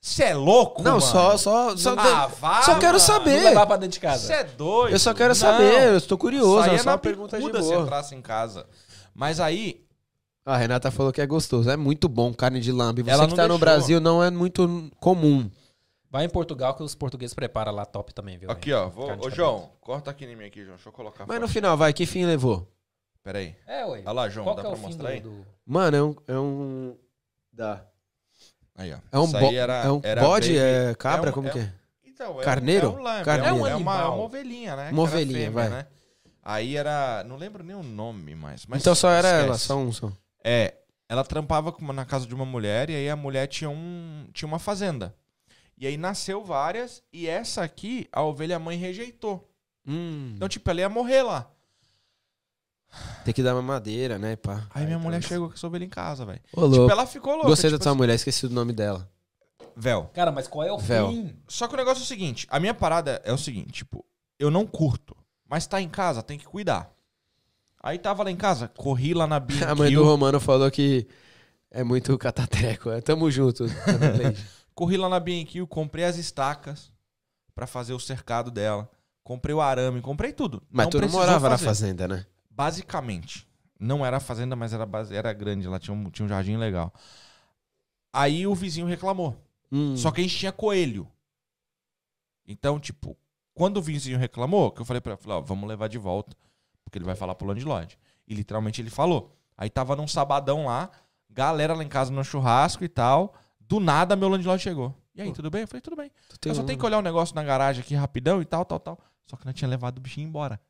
Você 0.00 0.24
é 0.24 0.34
louco, 0.34 0.82
Não, 0.82 0.92
mano? 0.92 1.02
só, 1.02 1.36
só, 1.36 1.76
só, 1.76 1.94
Ah, 1.96 2.26
vá, 2.40 2.62
só 2.62 2.72
quero 2.76 2.94
mano. 2.94 3.00
saber. 3.00 3.36
Não 3.42 3.48
levar 3.50 3.66
pra 3.66 3.76
dentro 3.76 3.92
de 3.94 4.00
casa. 4.00 4.26
Você 4.26 4.32
é 4.32 4.44
doido. 4.44 4.92
Eu 4.94 4.98
só 4.98 5.12
quero 5.14 5.28
Não. 5.28 5.34
saber, 5.34 5.88
eu 5.90 5.96
estou 5.98 6.16
curioso. 6.18 6.60
Saía 6.64 6.74
É 6.74 6.78
só 6.78 6.84
na 6.86 6.92
uma 6.92 6.98
pergunta 6.98 7.36
de 7.38 7.44
picuda 7.44 7.62
se 7.62 7.68
boa. 7.68 7.82
entrasse 7.82 8.14
em 8.14 8.22
casa. 8.22 8.66
Mas 9.14 9.38
aí, 9.38 9.84
A 10.44 10.56
Renata 10.56 10.90
falou 10.90 11.12
que 11.12 11.20
é 11.20 11.26
gostoso. 11.26 11.70
É 11.70 11.76
muito 11.76 12.08
bom 12.08 12.32
carne 12.34 12.60
de 12.60 12.72
lambe. 12.72 13.02
Você 13.02 13.10
Ela 13.10 13.28
que 13.28 13.34
tá 13.34 13.42
no 13.42 13.48
deixou. 13.50 13.58
Brasil 13.58 14.00
não 14.00 14.22
é 14.22 14.30
muito 14.30 14.90
comum. 14.98 15.48
Vai 16.10 16.24
em 16.24 16.28
Portugal 16.28 16.74
que 16.74 16.82
os 16.82 16.94
portugueses 16.94 17.32
preparam 17.32 17.72
lá 17.72 17.86
top 17.86 18.12
também, 18.12 18.36
viu? 18.36 18.50
aqui, 18.50 18.72
ó. 18.72 18.88
Vou, 18.88 19.10
ô, 19.24 19.30
João, 19.30 19.70
corta 19.80 20.10
aqui 20.10 20.24
em 20.26 20.36
mim 20.36 20.44
aqui, 20.44 20.62
João. 20.64 20.74
Deixa 20.76 20.88
eu 20.88 20.92
colocar. 20.92 21.24
Mas 21.26 21.40
no 21.40 21.48
final, 21.48 21.76
vai, 21.76 21.92
que 21.92 22.04
fim 22.04 22.26
levou? 22.26 22.68
Pera 23.22 23.38
aí. 23.38 23.54
É, 23.66 23.84
ué. 23.86 24.02
Olha 24.04 24.12
lá, 24.12 24.28
João, 24.28 24.44
Qual 24.44 24.56
dá 24.56 24.62
que 24.62 24.68
é 24.68 24.70
pra 24.72 24.78
mostrar 24.80 25.08
aí? 25.10 25.20
do- 25.20 25.46
Mano, 25.64 25.96
é 25.96 26.02
um. 26.02 26.16
É 26.26 26.38
um... 26.38 26.96
Dá. 27.52 27.84
Aí, 28.74 28.92
ó. 28.92 28.98
É 29.12 29.18
um, 29.18 29.30
bo... 29.30 29.52
era- 29.52 29.84
é 29.84 29.90
um 29.92 30.00
era 30.02 30.20
bode? 30.22 30.58
É 30.58 30.94
cabra? 30.98 31.30
um- 31.30 31.32
Como 31.32 31.50
que 31.50 31.60
é? 31.60 31.72
Então, 32.04 32.40
é 32.40 32.44
Carneiro? 32.44 32.90
Um, 32.90 32.96
é 32.96 32.98
um 32.98 33.02
lambe, 33.02 33.24
Carneiro. 33.24 33.48
É, 33.48 33.52
um- 33.52 33.56
É 33.58 33.62
um 33.62 33.66
é 33.66 33.70
uma, 33.70 33.76
animal. 33.76 34.02
é 34.12 34.14
uma 34.16 34.24
ovelhinha, 34.24 34.76
né? 34.76 34.90
Uma 34.90 35.02
ovelhinha, 35.02 35.38
fêmea, 35.38 35.50
vai. 35.52 35.68
Né? 35.70 35.86
Aí 36.42 36.76
era... 36.76 37.22
Não 37.24 37.36
lembro 37.36 37.62
nem 37.62 37.76
o 37.76 37.82
nome 37.82 38.34
mais. 38.34 38.66
Mas 38.66 38.80
então 38.82 38.94
só 38.94 39.08
era 39.10 39.28
esquece. 39.28 39.46
ela, 39.46 39.58
só 39.58 39.76
um 39.78 39.92
só. 39.92 40.12
É, 40.44 40.74
ela 41.08 41.24
trampava 41.24 41.70
com 41.72 41.80
uma- 41.82 41.92
na 41.92 42.04
casa 42.04 42.26
de 42.26 42.34
uma 42.34 42.44
mulher 42.44 42.90
e 42.90 42.94
aí 42.96 43.08
a 43.08 43.16
mulher 43.16 43.46
tinha, 43.46 43.70
um, 43.70 44.26
tinha 44.32 44.46
uma 44.46 44.58
fazenda. 44.58 45.14
E 45.76 45.86
aí 45.86 45.96
nasceu 45.96 46.44
várias 46.44 47.02
e 47.12 47.26
essa 47.26 47.62
aqui 47.62 48.08
a 48.12 48.22
ovelha 48.22 48.58
mãe 48.58 48.76
rejeitou. 48.76 49.48
Hum, 49.86 50.32
Então, 50.36 50.48
tipo, 50.48 50.68
ela 50.70 50.80
ia 50.80 50.88
morrer 50.88 51.22
lá. 51.22 51.50
tem 53.24 53.32
que 53.32 53.42
dar 53.42 53.54
uma 53.54 53.62
madeira, 53.62 54.18
né, 54.18 54.36
pá? 54.36 54.66
Aí 54.70 54.84
minha 54.84 54.98
mulher 54.98 55.22
chegou 55.22 55.48
com 55.48 55.54
essa 55.54 55.66
ovelha 55.66 55.84
em 55.84 55.88
casa, 55.88 56.24
velho. 56.26 56.40
Tipo, 56.48 56.90
ela 56.90 57.06
ficou 57.06 57.32
louca. 57.34 57.48
Gostei 57.48 57.70
tipo 57.70 57.78
da 57.78 57.82
tua 57.84 57.92
assim, 57.92 57.98
mulher, 57.98 58.14
esqueci 58.14 58.46
o 58.46 58.50
nome 58.50 58.72
dela. 58.72 59.10
Véu. 59.74 60.10
Cara, 60.12 60.30
mas 60.30 60.46
qual 60.46 60.66
é 60.66 60.72
o 60.72 60.78
Véu. 60.78 61.08
fim? 61.10 61.34
Só 61.48 61.66
que 61.66 61.74
o 61.74 61.76
negócio 61.78 62.02
é 62.02 62.04
o 62.04 62.06
seguinte: 62.06 62.46
a 62.50 62.60
minha 62.60 62.74
parada 62.74 63.22
é 63.24 63.32
o 63.32 63.38
seguinte, 63.38 63.72
tipo, 63.72 64.04
eu 64.38 64.50
não 64.50 64.66
curto, 64.66 65.16
mas 65.48 65.66
tá 65.66 65.80
em 65.80 65.88
casa, 65.88 66.22
tem 66.22 66.38
que 66.38 66.44
cuidar. 66.44 66.92
Aí 67.82 67.98
tava 67.98 68.22
lá 68.22 68.30
em 68.30 68.36
casa, 68.36 68.68
corri 68.68 69.12
lá 69.12 69.26
na 69.26 69.40
B&Q. 69.40 69.64
A 69.66 69.74
mãe 69.74 69.92
do 69.92 70.04
Romano 70.04 70.38
falou 70.38 70.70
que 70.70 71.06
é 71.70 71.82
muito 71.82 72.16
catatreco. 72.16 72.90
É, 72.90 73.00
tamo 73.00 73.30
junto. 73.30 73.64
Corri 74.74 74.96
lá 74.96 75.08
na 75.08 75.20
B&Q, 75.20 75.66
comprei 75.66 76.04
as 76.04 76.16
estacas 76.16 76.90
pra 77.54 77.66
fazer 77.66 77.92
o 77.92 78.00
cercado 78.00 78.50
dela. 78.50 78.88
Comprei 79.22 79.54
o 79.54 79.60
arame, 79.60 80.00
comprei 80.00 80.32
tudo. 80.32 80.62
Mas 80.70 80.88
tu 80.88 81.00
não 81.00 81.08
morava 81.08 81.48
na 81.48 81.58
fazer. 81.58 81.64
fazenda, 81.66 82.08
né? 82.08 82.26
Basicamente. 82.50 83.46
Não 83.78 84.04
era 84.06 84.18
fazenda, 84.20 84.56
mas 84.56 84.72
era, 84.72 84.86
base- 84.86 85.14
era 85.14 85.32
grande. 85.32 85.68
Lá 85.68 85.78
tinha 85.78 85.94
um, 85.94 86.08
tinha 86.10 86.24
um 86.24 86.28
jardim 86.28 86.56
legal. 86.56 86.92
Aí 88.12 88.46
o 88.46 88.54
vizinho 88.54 88.86
reclamou. 88.86 89.36
Hum. 89.70 89.96
Só 89.96 90.10
que 90.10 90.20
a 90.20 90.24
gente 90.24 90.36
tinha 90.38 90.52
coelho. 90.52 91.06
Então, 92.46 92.78
tipo, 92.80 93.16
quando 93.54 93.76
o 93.76 93.82
vizinho 93.82 94.18
reclamou, 94.18 94.70
que 94.70 94.80
eu 94.80 94.84
falei 94.84 95.00
pra 95.00 95.12
ele, 95.12 95.20
falei, 95.20 95.38
ó, 95.38 95.40
vamos 95.40 95.68
levar 95.68 95.88
de 95.88 95.98
volta, 95.98 96.36
porque 96.92 96.98
ele 96.98 97.06
vai 97.06 97.16
falar 97.16 97.34
pro 97.34 97.46
landlord. 97.48 97.98
E 98.28 98.34
literalmente 98.34 98.82
ele 98.82 98.90
falou. 98.90 99.34
Aí 99.56 99.70
tava 99.70 99.96
num 99.96 100.06
sabadão 100.06 100.66
lá, 100.66 100.90
galera 101.30 101.72
lá 101.74 101.82
em 101.82 101.88
casa 101.88 102.12
no 102.12 102.22
churrasco 102.22 102.84
e 102.84 102.88
tal. 102.88 103.34
Do 103.58 103.80
nada 103.80 104.14
meu 104.14 104.28
landlord 104.28 104.62
chegou. 104.62 104.94
E 105.14 105.22
aí, 105.22 105.32
tudo 105.32 105.48
bem? 105.50 105.62
Eu 105.62 105.68
falei, 105.68 105.80
tudo 105.80 105.96
bem. 105.96 106.10
Eu 106.44 106.54
só 106.54 106.60
um- 106.60 106.66
tenho 106.66 106.78
que 106.78 106.84
olhar 106.84 106.98
um 106.98 107.02
negócio 107.02 107.34
na 107.34 107.42
garagem 107.42 107.82
aqui 107.82 107.94
rapidão 107.94 108.42
e 108.42 108.44
tal, 108.44 108.62
tal, 108.66 108.78
tal. 108.78 108.98
Só 109.26 109.36
que 109.36 109.46
nós 109.46 109.54
tinha 109.54 109.68
levado 109.68 109.96
o 109.96 110.00
bichinho 110.02 110.28
embora. 110.28 110.60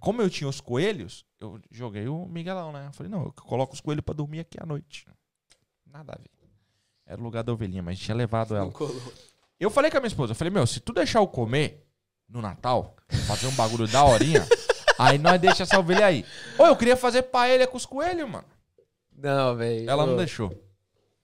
Como 0.00 0.20
eu 0.20 0.28
tinha 0.28 0.48
os 0.48 0.60
coelhos, 0.60 1.24
eu 1.38 1.60
joguei 1.70 2.08
o 2.08 2.26
Miguelão, 2.26 2.72
né? 2.72 2.86
Eu 2.88 2.92
falei, 2.92 3.10
não, 3.12 3.22
eu 3.26 3.32
coloco 3.32 3.72
os 3.74 3.80
coelhos 3.80 4.04
pra 4.04 4.12
dormir 4.12 4.40
aqui 4.40 4.58
à 4.60 4.66
noite. 4.66 5.06
Nada 5.86 6.14
a 6.14 6.16
ver. 6.20 6.28
Era 7.06 7.20
o 7.20 7.24
lugar 7.24 7.44
da 7.44 7.52
ovelhinha, 7.52 7.82
mas 7.82 7.96
tinha 7.98 8.14
levado 8.16 8.56
ela. 8.56 8.72
Eu 9.60 9.68
falei 9.70 9.90
com 9.90 9.98
a 9.98 10.00
minha 10.00 10.08
esposa, 10.08 10.32
eu 10.32 10.34
falei, 10.34 10.50
meu, 10.50 10.66
se 10.66 10.80
tu 10.80 10.90
deixar 10.90 11.18
eu 11.18 11.26
comer 11.26 11.86
no 12.26 12.40
Natal, 12.40 12.96
fazer 13.26 13.46
um 13.46 13.54
bagulho 13.54 13.86
da 13.86 14.02
horinha, 14.02 14.40
aí 15.08 15.18
nós 15.18 15.40
deixa 15.40 15.62
essa 15.62 15.78
ovelha 15.78 16.06
aí. 16.06 16.24
Ô, 16.58 16.66
eu 16.66 16.76
queria 16.76 16.96
fazer 16.96 17.22
paella 17.22 17.66
com 17.66 17.76
os 17.76 17.86
coelhos, 17.86 18.28
mano. 18.28 18.44
Não, 19.16 19.56
velho. 19.56 19.88
Ela 19.88 20.06
não 20.06 20.16
deixou. 20.16 20.50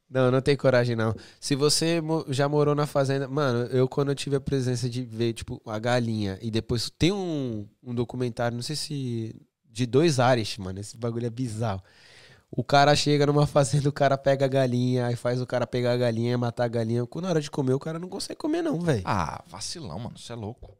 Não, 0.09 0.31
não 0.31 0.41
tem 0.41 0.57
coragem, 0.57 0.95
não. 0.95 1.15
Se 1.41 1.57
você 1.57 2.01
mo- 2.01 2.25
já 2.29 2.49
morou 2.49 2.75
na 2.75 2.87
fazenda. 2.87 3.27
Mano, 3.27 3.67
eu 3.73 3.89
quando 3.89 4.11
eu 4.11 4.15
tive 4.15 4.37
a 4.37 4.41
presença 4.41 4.89
de 4.89 5.03
ver, 5.03 5.33
tipo, 5.33 5.61
a 5.67 5.79
galinha. 5.79 6.39
E 6.41 6.51
depois 6.51 6.89
tem 6.91 7.11
um, 7.11 7.67
um 7.83 7.93
documentário, 7.95 8.55
não 8.55 8.63
sei 8.63 8.77
se. 8.77 9.35
De 9.69 9.85
dois 9.85 10.19
Irish, 10.19 10.59
mano. 10.59 10.79
Esse 10.79 10.97
bagulho 10.97 11.27
é 11.27 11.31
bizarro. 11.31 11.83
O 12.49 12.63
cara 12.63 12.95
chega 12.95 13.27
numa 13.27 13.45
fazenda, 13.49 13.89
o 13.89 13.93
cara 13.93 14.17
pega 14.17 14.45
a 14.45 14.49
galinha, 14.49 15.07
aí 15.07 15.17
faz 15.17 15.41
o 15.41 15.47
cara 15.47 15.67
pegar 15.67 15.93
a 15.93 15.97
galinha, 15.97 16.39
matar 16.39 16.65
a 16.65 16.69
galinha. 16.69 17.05
Quando 17.05 17.25
na 17.25 17.31
hora 17.33 17.41
de 17.41 17.51
comer, 17.51 17.75
o 17.75 17.79
cara 17.81 17.99
não 17.99 18.09
consegue 18.09 18.39
comer, 18.39 18.63
não, 18.63 18.79
velho. 18.81 19.03
Ah, 19.05 19.43
vacilão, 19.49 19.99
mano. 19.99 20.17
Você 20.17 20.33
é 20.33 20.37
louco. 20.37 20.77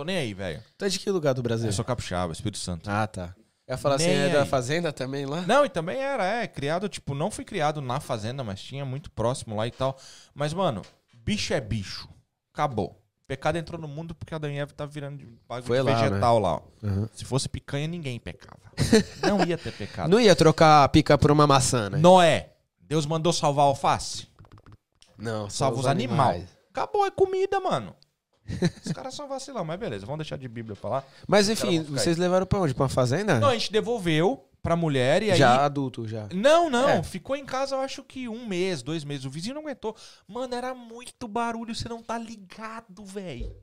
Tô 0.00 0.04
nem 0.04 0.16
aí, 0.16 0.32
velho. 0.32 0.62
Tu 0.78 0.84
é 0.86 0.88
de 0.88 0.98
que 0.98 1.10
lugar 1.10 1.34
do 1.34 1.42
Brasil? 1.42 1.68
Eu 1.68 1.74
sou 1.74 1.84
capixaba, 1.84 2.32
Espírito 2.32 2.56
Santo. 2.56 2.88
Ah, 2.88 3.06
tá. 3.06 3.34
Eu 3.68 3.74
ia 3.74 3.76
falar 3.76 3.96
assim, 3.96 4.06
Nem 4.06 4.16
é 4.16 4.28
da 4.30 4.46
fazenda 4.46 4.90
também 4.94 5.26
lá? 5.26 5.42
Não, 5.42 5.62
e 5.62 5.68
também 5.68 5.98
era, 5.98 6.24
é, 6.24 6.46
criado, 6.46 6.88
tipo, 6.88 7.14
não 7.14 7.30
fui 7.30 7.44
criado 7.44 7.82
na 7.82 8.00
fazenda, 8.00 8.42
mas 8.42 8.62
tinha 8.62 8.82
muito 8.82 9.10
próximo 9.10 9.54
lá 9.54 9.66
e 9.66 9.70
tal. 9.70 9.98
Mas, 10.34 10.54
mano, 10.54 10.80
bicho 11.12 11.52
é 11.52 11.60
bicho. 11.60 12.08
Acabou. 12.50 12.98
Pecado 13.28 13.58
entrou 13.58 13.78
no 13.78 13.86
mundo 13.86 14.14
porque 14.14 14.34
Adão 14.34 14.50
e 14.50 14.58
Eva 14.58 14.72
tá 14.72 14.86
virando 14.86 15.18
de 15.18 15.26
bagulho 15.46 15.66
Foi 15.66 15.76
de 15.76 15.82
lá, 15.82 15.92
né? 15.92 16.08
vegetal 16.08 16.38
lá, 16.38 16.54
ó. 16.54 16.62
Uhum. 16.82 17.06
Se 17.12 17.26
fosse 17.26 17.46
picanha, 17.46 17.86
ninguém 17.86 18.18
pecava. 18.18 18.72
não 19.22 19.44
ia 19.44 19.58
ter 19.58 19.72
pecado. 19.74 20.08
Não 20.08 20.18
ia 20.18 20.34
trocar 20.34 20.82
a 20.82 20.88
pica 20.88 21.18
por 21.18 21.30
uma 21.30 21.46
maçã, 21.46 21.90
né? 21.90 21.98
Noé, 21.98 22.54
Deus 22.80 23.04
mandou 23.04 23.34
salvar 23.34 23.66
a 23.66 23.68
alface? 23.68 24.28
Não, 25.18 25.50
só 25.50 25.66
Salva 25.66 25.80
os 25.80 25.86
animais. 25.86 26.48
Acabou, 26.70 27.04
é 27.04 27.10
comida, 27.10 27.60
mano. 27.60 27.94
Os 28.84 28.92
caras 28.92 29.14
são 29.14 29.28
vacilão, 29.28 29.64
mas 29.64 29.78
beleza, 29.78 30.06
vamos 30.06 30.18
deixar 30.18 30.36
de 30.36 30.48
Bíblia 30.48 30.76
pra 30.76 30.90
lá. 30.90 31.04
Mas 31.26 31.48
enfim, 31.48 31.82
vocês 31.82 32.16
levaram 32.16 32.46
pra 32.46 32.60
onde? 32.60 32.74
Pra 32.74 32.84
uma 32.84 32.88
fazenda? 32.88 33.38
Não, 33.38 33.48
a 33.48 33.54
gente 33.54 33.72
devolveu 33.72 34.46
pra 34.62 34.76
mulher 34.76 35.22
e 35.22 35.30
aí. 35.30 35.38
Já 35.38 35.64
adulto, 35.64 36.06
já. 36.06 36.28
Não, 36.34 36.68
não. 36.68 36.88
É. 36.88 37.02
Ficou 37.02 37.36
em 37.36 37.44
casa, 37.44 37.74
eu 37.74 37.80
acho 37.80 38.02
que 38.02 38.28
um 38.28 38.46
mês, 38.46 38.82
dois 38.82 39.04
meses. 39.04 39.24
O 39.24 39.30
vizinho 39.30 39.54
não 39.54 39.62
aguentou. 39.62 39.96
Mano, 40.26 40.54
era 40.54 40.74
muito 40.74 41.26
barulho, 41.26 41.74
você 41.74 41.88
não 41.88 42.02
tá 42.02 42.18
ligado, 42.18 43.04
velho. 43.04 43.54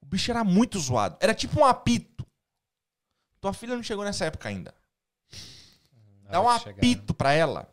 O 0.00 0.06
bicho 0.06 0.30
era 0.30 0.42
muito 0.42 0.78
zoado. 0.78 1.16
Era 1.20 1.34
tipo 1.34 1.60
um 1.60 1.64
apito. 1.64 2.26
Tua 3.40 3.52
filha 3.52 3.74
não 3.74 3.82
chegou 3.82 4.04
nessa 4.04 4.26
época 4.26 4.48
ainda. 4.48 4.74
Dá 6.30 6.40
um 6.40 6.58
chegar. 6.58 6.78
apito 6.78 7.12
pra 7.12 7.32
ela. 7.32 7.68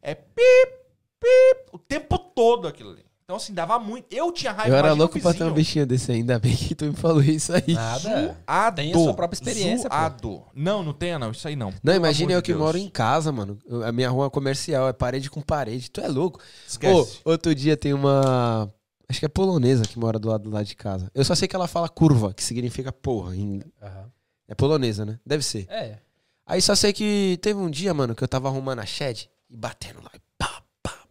É 0.00 0.14
pip, 0.14 0.72
pip, 1.20 1.70
o 1.72 1.78
tempo 1.78 2.18
todo 2.18 2.66
aquilo 2.66 2.90
ali. 2.90 3.04
Então, 3.24 3.36
assim, 3.36 3.54
dava 3.54 3.78
muito. 3.78 4.06
Eu 4.12 4.30
tinha 4.32 4.52
raiva 4.52 4.74
Eu 4.74 4.78
era 4.78 4.92
louco 4.92 5.18
pra 5.20 5.32
ter 5.32 5.38
um 5.44 5.46
vizinho. 5.46 5.54
bichinho 5.54 5.86
desse, 5.86 6.12
ainda 6.12 6.38
bem 6.38 6.54
que 6.54 6.74
tu 6.74 6.84
me 6.86 6.92
falou 6.94 7.22
isso 7.22 7.52
aí. 7.54 7.72
Nada. 7.74 7.98
Zoado. 8.46 8.76
Tem 8.76 8.90
a 8.92 8.94
sua 8.96 9.14
própria 9.14 9.36
experiência, 9.36 9.88
pô. 9.88 9.96
Zoado. 9.96 10.42
Não, 10.54 10.82
não 10.82 10.92
tenha 10.92 11.18
não, 11.18 11.30
isso 11.30 11.46
aí 11.48 11.56
não. 11.56 11.72
Não, 11.82 11.94
imagina 11.94 12.32
eu 12.32 12.40
de 12.40 12.46
que 12.46 12.52
Deus. 12.52 12.60
moro 12.62 12.76
em 12.76 12.88
casa, 12.90 13.30
mano. 13.32 13.58
A 13.86 13.92
minha 13.92 14.10
rua 14.10 14.28
comercial 14.30 14.88
é 14.88 14.92
parede 14.92 15.30
com 15.30 15.40
parede. 15.40 15.90
Tu 15.90 16.00
é 16.00 16.08
louco? 16.08 16.40
Esquece. 16.68 17.20
Ô, 17.24 17.30
outro 17.30 17.54
dia 17.54 17.76
tem 17.76 17.92
uma. 17.94 18.70
Acho 19.08 19.18
que 19.20 19.26
é 19.26 19.28
polonesa 19.28 19.84
que 19.84 19.98
mora 19.98 20.18
do 20.18 20.28
lado, 20.28 20.44
do 20.44 20.50
lado 20.50 20.64
de 20.64 20.74
casa. 20.74 21.10
Eu 21.14 21.24
só 21.24 21.34
sei 21.34 21.46
que 21.46 21.54
ela 21.54 21.68
fala 21.68 21.88
curva, 21.88 22.32
que 22.34 22.42
significa 22.42 22.90
porra. 22.92 23.36
em- 23.36 23.62
Aham. 23.82 24.10
É 24.48 24.54
polonesa, 24.54 25.04
né? 25.06 25.18
Deve 25.24 25.42
ser. 25.44 25.66
É. 25.70 25.98
Aí 26.46 26.60
só 26.60 26.74
sei 26.74 26.92
que 26.92 27.38
teve 27.40 27.58
um 27.60 27.70
dia, 27.70 27.94
mano, 27.94 28.14
que 28.14 28.22
eu 28.24 28.28
tava 28.28 28.48
arrumando 28.48 28.80
a 28.80 28.86
shed 28.86 29.30
e 29.48 29.56
batendo 29.56 30.00
lá. 30.02 30.10
E, 30.14 30.20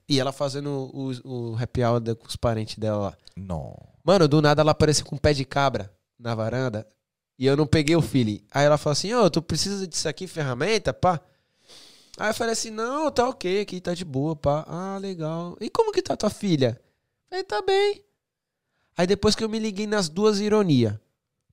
e 0.08 0.20
ela 0.20 0.32
fazendo 0.32 0.90
o, 0.94 1.12
o 1.24 1.58
happy 1.58 1.84
hour 1.84 2.02
com 2.16 2.28
os 2.28 2.36
parentes 2.36 2.78
dela 2.78 2.98
lá. 2.98 3.18
Não. 3.36 3.76
Mano, 4.04 4.28
do 4.28 4.42
nada 4.42 4.62
ela 4.62 4.72
apareceu 4.72 5.06
com 5.06 5.16
um 5.16 5.20
pé 5.20 5.34
de 5.34 5.46
cabra 5.46 5.92
na 6.20 6.36
varanda 6.36 6.88
e 7.38 7.46
eu 7.46 7.56
não 7.56 7.66
peguei 7.66 7.96
o 7.96 8.02
feeling. 8.02 8.44
Aí 8.52 8.66
ela 8.66 8.78
falou 8.78 8.94
assim: 8.94 9.14
Ô, 9.14 9.30
tu 9.30 9.42
precisa 9.42 9.88
disso 9.88 10.08
aqui, 10.08 10.28
ferramenta, 10.28 10.94
pá? 10.94 11.20
Aí 12.18 12.30
eu 12.30 12.34
falei 12.34 12.54
assim: 12.54 12.70
Não, 12.70 13.10
tá 13.12 13.28
ok, 13.30 13.62
aqui 13.62 13.80
tá 13.80 13.94
de 13.94 14.06
boa, 14.06 14.36
pá. 14.36 14.66
Ah, 14.68 14.98
legal. 15.00 15.58
E 15.60 15.70
como 15.70 15.92
que 15.92 16.02
tá 16.02 16.16
tua 16.16 16.30
filha? 16.30 16.80
Falei: 17.30 17.44
Tá 17.44 17.62
bem. 17.62 18.04
Aí 18.98 19.08
depois 19.08 19.36
que 19.36 19.44
eu 19.44 19.50
me 19.50 19.60
liguei 19.60 19.88
nas 19.88 20.10
duas 20.10 20.40
ironias. 20.40 20.96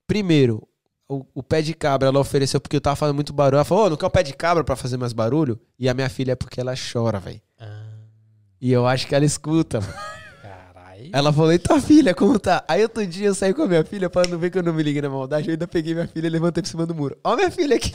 Primeiro, 0.05 0.67
o, 1.07 1.25
o 1.33 1.41
pé 1.41 1.61
de 1.61 1.73
cabra 1.73 2.07
ela 2.07 2.19
ofereceu 2.19 2.61
porque 2.61 2.75
eu 2.75 2.81
tava 2.81 2.95
fazendo 2.95 3.15
muito 3.15 3.33
barulho. 3.33 3.55
Ela 3.55 3.65
falou, 3.65 3.85
ô, 3.85 3.89
não 3.89 3.97
quer 3.97 4.05
o 4.05 4.11
pé 4.11 4.21
de 4.21 4.33
cabra 4.33 4.63
pra 4.63 4.75
fazer 4.75 4.97
mais 4.97 5.11
barulho? 5.11 5.59
E 5.77 5.89
a 5.89 5.93
minha 5.93 6.09
filha 6.09 6.33
é 6.33 6.35
porque 6.35 6.61
ela 6.61 6.73
chora, 6.75 7.19
velho. 7.19 7.41
E 8.61 8.71
eu 8.71 8.85
acho 8.85 9.07
que 9.07 9.15
ela 9.15 9.25
escuta, 9.25 9.79
mano. 9.79 9.93
Caralho. 10.41 11.09
Ela 11.13 11.31
falou, 11.31 11.51
eita 11.51 11.79
filha, 11.79 12.13
como 12.13 12.37
tá? 12.37 12.63
Aí 12.67 12.81
outro 12.83 13.05
dia 13.07 13.27
eu 13.27 13.35
saí 13.35 13.53
com 13.53 13.63
a 13.63 13.67
minha 13.67 13.85
filha 13.85 14.09
pra 14.09 14.27
não 14.27 14.37
ver 14.37 14.49
que 14.49 14.57
eu 14.57 14.63
não 14.63 14.73
me 14.73 14.83
liguei 14.83 15.01
na 15.01 15.09
maldade. 15.09 15.47
Eu 15.47 15.53
ainda 15.53 15.67
peguei 15.67 15.93
minha 15.93 16.07
filha 16.07 16.27
e 16.27 16.29
levantei 16.29 16.61
por 16.61 16.67
cima 16.67 16.85
do 16.85 16.93
muro. 16.93 17.17
Ó 17.23 17.35
minha 17.35 17.49
filha 17.49 17.77
aqui. 17.77 17.91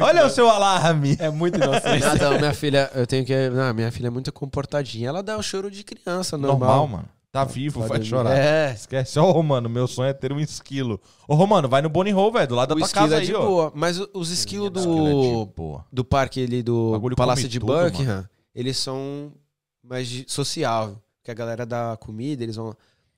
Olha 0.00 0.26
o 0.26 0.30
seu 0.30 0.48
alarme. 0.48 1.16
É 1.20 1.30
muito 1.30 1.56
inocente. 1.56 2.04
Ah, 2.04 2.14
não, 2.16 2.38
minha 2.38 2.52
filha, 2.52 2.90
eu 2.94 3.06
tenho 3.06 3.24
que. 3.24 3.48
Não, 3.50 3.72
minha 3.74 3.92
filha 3.92 4.08
é 4.08 4.10
muito 4.10 4.32
comportadinha. 4.32 5.08
Ela 5.08 5.22
dá 5.22 5.36
o 5.36 5.42
choro 5.42 5.70
de 5.70 5.84
criança, 5.84 6.36
normal. 6.36 6.68
Normal, 6.68 6.88
mano. 6.88 7.08
Tá 7.36 7.44
vivo, 7.44 7.80
vai 7.80 7.88
Pode- 7.88 8.08
chorar. 8.08 8.36
É. 8.36 8.72
Esquece. 8.72 9.18
Ô, 9.18 9.30
Romano, 9.30 9.68
meu 9.68 9.86
sonho 9.86 10.08
é 10.08 10.12
ter 10.12 10.32
um 10.32 10.40
esquilo. 10.40 11.00
Ô, 11.28 11.34
Romano, 11.34 11.68
vai 11.68 11.82
no 11.82 11.88
Bonnie 11.88 12.14
Hole, 12.14 12.32
velho, 12.32 12.48
do 12.48 12.54
lado 12.54 12.68
da 12.70 12.74
O 12.74 12.78
tua 12.78 12.86
esquilo 12.86 13.04
casa 13.04 13.16
é 13.16 13.18
aí, 13.20 13.26
de 13.26 13.34
ó. 13.34 13.44
boa. 13.46 13.72
Mas 13.74 14.00
os 14.14 14.30
esquilos 14.30 14.70
do, 14.70 14.78
Esquilo 14.80 15.06
é 15.08 15.44
de 15.46 15.52
boa. 15.54 15.84
do 15.92 16.04
parque 16.04 16.42
ali 16.44 16.62
do 16.62 17.00
Palácio 17.16 17.48
de 17.48 17.60
tudo, 17.60 17.72
Buckingham, 17.74 18.28
eles 18.54 18.76
são 18.78 19.32
mais 19.82 20.24
social. 20.26 21.00
Que 21.22 21.30
a 21.30 21.34
galera 21.34 21.66
dá 21.66 21.96
comida, 22.00 22.42
eles 22.44 22.54
vão. 22.56 22.72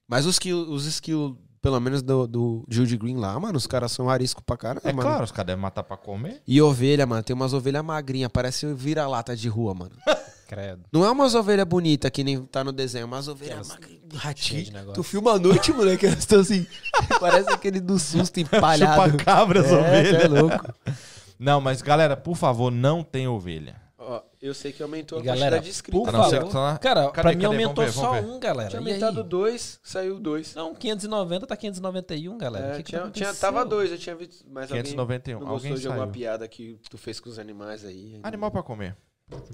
Mas 0.07 0.25
os, 0.25 0.39
que, 0.39 0.53
os 0.53 0.87
esquilos, 0.87 1.35
pelo 1.61 1.79
menos 1.79 2.01
do, 2.03 2.27
do 2.27 2.65
Jude 2.67 2.97
Green 2.97 3.17
lá, 3.19 3.39
mano, 3.39 3.59
os 3.59 3.67
caras 3.67 3.93
são 3.93 4.09
arisco 4.09 4.43
pra 4.43 4.57
caramba, 4.57 4.89
É 4.89 4.93
mano. 4.95 5.07
claro, 5.07 5.25
os 5.25 5.31
caras 5.31 5.47
devem 5.49 5.61
matar 5.61 5.83
pra 5.83 5.97
comer. 5.97 6.41
E 6.47 6.61
ovelha, 6.63 7.07
mano, 7.07 7.23
tem 7.23 7.37
umas 7.37 7.53
ovelhas 7.53 7.85
magrinhas, 7.85 8.31
parece 8.33 8.73
vira-lata 8.73 9.37
de 9.37 9.47
rua, 9.49 9.75
mano. 9.75 9.93
Credo. 10.49 10.83
Não 10.91 11.05
é 11.05 11.11
umas 11.11 11.35
ovelhas 11.35 11.67
bonitas 11.67 12.11
que 12.11 12.25
nem 12.25 12.43
tá 12.47 12.65
no 12.65 12.73
desenho, 12.73 13.03
é 13.03 13.05
umas 13.05 13.29
ovelhas 13.29 13.69
ratinho. 14.15 14.65
de 14.65 14.73
negócio. 14.73 14.95
Tu 14.95 15.03
filma 15.03 15.33
à 15.35 15.39
noite, 15.39 15.73
moleque, 15.75 16.07
elas 16.07 16.21
estão 16.21 16.41
assim. 16.41 16.67
parece 17.21 17.51
aquele 17.51 17.79
do 17.81 17.99
susto 17.99 18.41
empalhado. 18.41 19.11
Chupa 19.13 19.25
cabras, 19.25 19.67
É, 19.67 19.77
ovelha. 19.79 20.19
tu 20.21 20.25
é 20.25 20.41
louco. 20.41 20.75
Não, 21.39 21.61
mas 21.61 21.83
galera, 21.83 22.17
por 22.17 22.35
favor, 22.35 22.73
não 22.73 23.05
tem 23.05 23.29
ovelha. 23.29 23.77
Ó, 23.97 24.23
eu 24.43 24.53
sei 24.55 24.73
que 24.73 24.83
aumentou 24.83 25.19
E 25.19 25.23
a 25.23 25.25
galera, 25.25 25.57
quantidade 25.57 25.65
de 25.67 25.71
inscritos. 25.71 26.09
A 26.09 26.13
não 26.13 26.25
favor. 26.25 26.45
que 26.47 26.53
tá- 26.53 26.79
Cara, 26.79 27.11
Cadê, 27.11 27.13
pra 27.23 27.31
mim 27.31 27.35
cadê? 27.43 27.47
aumentou 27.47 27.85
ver, 27.85 27.93
só 27.93 28.13
um, 28.15 28.41
galera. 28.41 28.71
Tinha 28.71 28.81
aumentado 28.81 29.23
dois, 29.23 29.79
saiu 29.85 30.19
dois. 30.19 30.55
Não, 30.55 30.75
590 30.75 31.47
tá 31.47 31.57
591, 31.57 32.39
galera. 32.39 32.67
É, 32.69 32.77
que 32.79 32.83
que 32.85 32.91
tinha, 32.91 33.03
tá 33.03 33.11
tinha, 33.11 33.35
tava 33.35 33.65
dois, 33.65 33.93
eu 33.93 33.99
tinha 33.99 34.17
visto. 34.17 34.45
Mas 34.51 34.69
591. 34.71 35.37
alguém 35.37 35.47
não 35.47 35.53
Alguém 35.55 35.75
de 35.75 35.87
alguma 35.87 36.07
saiu. 36.07 36.13
piada 36.13 36.49
que 36.49 36.79
tu 36.89 36.97
fez 36.97 37.21
com 37.21 37.29
os 37.29 37.39
animais 37.39 37.85
aí. 37.85 38.19
Animal 38.23 38.51
pra 38.51 38.63
comer. 38.63 38.97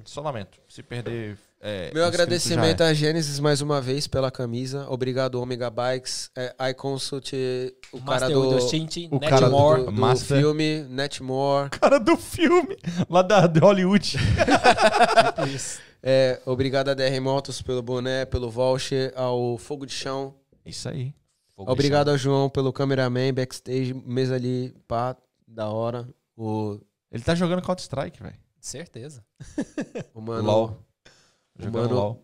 Só 0.05 0.21
lamento. 0.21 0.59
Se 0.69 0.83
perder. 0.83 1.37
é, 1.61 1.91
Meu 1.93 2.03
inscrito 2.03 2.05
agradecimento 2.05 2.83
é. 2.83 2.91
à 2.91 2.95
Gênesis 2.95 3.41
mais 3.41 3.61
uma 3.61 3.81
vez 3.81 4.07
pela 4.07 4.31
camisa. 4.31 4.87
Obrigado, 4.89 5.37
Omega 5.41 5.71
Bikes. 5.71 6.31
É, 6.37 6.55
iConsult, 6.71 7.33
o 7.93 7.99
cara 8.01 8.21
Master 8.21 8.31
do, 8.31 8.43
Windows 8.43 8.71
Tint, 8.71 8.97
o 9.11 9.21
cara 9.21 9.49
do, 9.49 9.85
do 9.87 9.93
Master. 9.93 10.39
filme, 10.39 10.85
Netmore. 10.89 11.71
Cara 11.71 11.99
do 11.99 12.17
filme. 12.17 12.77
Lá 13.09 13.23
da 13.23 13.47
de 13.47 13.61
Hollywood. 13.61 14.17
É, 16.07 16.39
obrigado 16.45 16.91
a 16.91 16.95
DR 16.95 17.19
Motos 17.19 17.63
pelo 17.63 17.81
boné, 17.81 18.27
pelo 18.27 18.51
voucher, 18.51 19.11
ao 19.17 19.57
Fogo 19.57 19.87
de 19.87 19.93
Chão. 19.95 20.35
Isso 20.63 20.87
aí. 20.87 21.15
Obrigado 21.57 22.11
ao 22.11 22.19
João 22.19 22.51
pelo 22.51 22.75
cameraman, 22.75 23.33
backstage, 23.33 23.95
mesa 23.95 24.35
ali, 24.35 24.75
pá, 24.87 25.17
da 25.49 25.71
hora. 25.71 26.07
O, 26.37 26.79
Ele 27.11 27.23
tá 27.23 27.35
jogando 27.35 27.63
Counter-Strike, 27.63 28.23
velho. 28.23 28.44
Certeza. 28.65 29.23
o 30.15 30.21
mano... 30.23 30.43
LOL. 30.43 30.81
O 31.59 31.63
Jogando 31.63 31.83
mano... 31.91 31.95
LOL. 31.95 32.21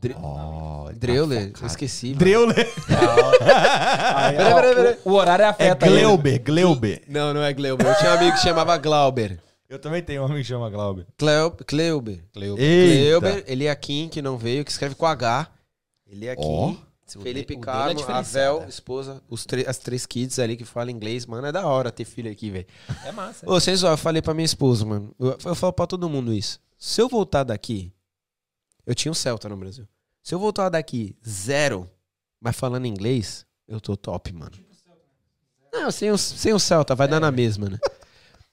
Dre- 0.00 0.16
Oh, 0.22 0.84
ele 0.90 0.98
tá 0.98 1.06
Dreuler, 1.06 1.52
eu 1.60 1.66
esqueci. 1.66 2.06
mano. 2.08 2.18
Dreuler. 2.18 2.56
Aí, 4.16 4.36
Peraí, 4.36 4.52
ó, 4.52 4.56
peraí, 4.56 4.74
peraí. 4.74 4.98
O, 5.04 5.10
o 5.10 5.14
horário 5.14 5.44
É 5.44 5.48
afeta 5.48 5.86
ele. 5.86 6.00
Gleuber, 6.00 6.42
Gleuber. 6.42 7.02
Não, 7.08 7.32
não 7.32 7.42
é 7.42 7.52
Gleuber. 7.54 7.86
Eu 7.86 7.94
tinha 7.96 8.10
um 8.10 8.14
amigo 8.14 8.32
que 8.36 8.42
chamava 8.42 8.76
Glauber. 8.76 9.40
Eu 9.68 9.78
também 9.78 10.02
tenho 10.02 10.20
um 10.22 10.24
amigo 10.26 10.40
que 10.40 10.44
chama 10.44 10.68
Glauber. 10.68 11.06
Cleo, 11.16 11.50
Cleuber. 11.52 12.20
Eita. 12.36 12.58
Cleuber, 12.60 13.44
ele 13.46 13.66
é 13.66 13.74
Kim, 13.74 14.08
que 14.10 14.20
não 14.20 14.36
veio, 14.36 14.64
que 14.64 14.70
escreve 14.70 14.94
com 14.94 15.06
H. 15.06 15.46
Ele 16.06 16.26
é. 16.26 16.36
Kim. 16.36 16.42
O 16.42 16.76
Felipe 17.06 17.54
é 17.54 17.58
Carmo, 17.58 17.90
a 17.90 17.94
diferenciado. 17.94 18.58
Vel, 18.60 18.68
esposa, 18.68 19.22
os 19.28 19.46
as 19.66 19.78
três 19.78 20.06
kids 20.06 20.38
ali 20.38 20.56
que 20.56 20.64
falam 20.64 20.90
inglês. 20.90 21.26
Mano, 21.26 21.46
é 21.46 21.52
da 21.52 21.66
hora 21.66 21.90
ter 21.90 22.04
filho 22.04 22.30
aqui, 22.30 22.50
velho. 22.50 22.66
É 23.04 23.12
massa. 23.12 23.44
Ô, 23.46 23.60
vocês, 23.60 23.82
ó, 23.82 23.92
eu 23.92 23.96
falei 23.96 24.22
pra 24.22 24.32
minha 24.32 24.44
esposa, 24.44 24.84
mano. 24.86 25.14
Eu, 25.18 25.36
eu 25.44 25.54
falo 25.54 25.72
pra 25.72 25.86
todo 25.86 26.08
mundo 26.08 26.32
isso. 26.32 26.60
Se 26.78 27.00
eu 27.00 27.08
voltar 27.08 27.44
daqui. 27.44 27.92
Eu 28.84 28.94
tinha 28.94 29.12
um 29.12 29.14
Celta 29.14 29.48
no 29.48 29.56
Brasil. 29.56 29.86
Se 30.22 30.34
eu 30.34 30.38
voltar 30.38 30.68
daqui 30.68 31.16
zero, 31.28 31.88
mas 32.40 32.56
falando 32.56 32.86
inglês, 32.86 33.46
eu 33.68 33.80
tô 33.80 33.96
top, 33.96 34.32
mano. 34.32 34.52
Não, 35.72 35.90
sem 35.90 36.10
o, 36.10 36.18
sem 36.18 36.52
o 36.52 36.58
Celta, 36.58 36.94
vai 36.94 37.08
dar 37.08 37.20
na 37.20 37.30
mesma, 37.30 37.68
né? 37.68 37.78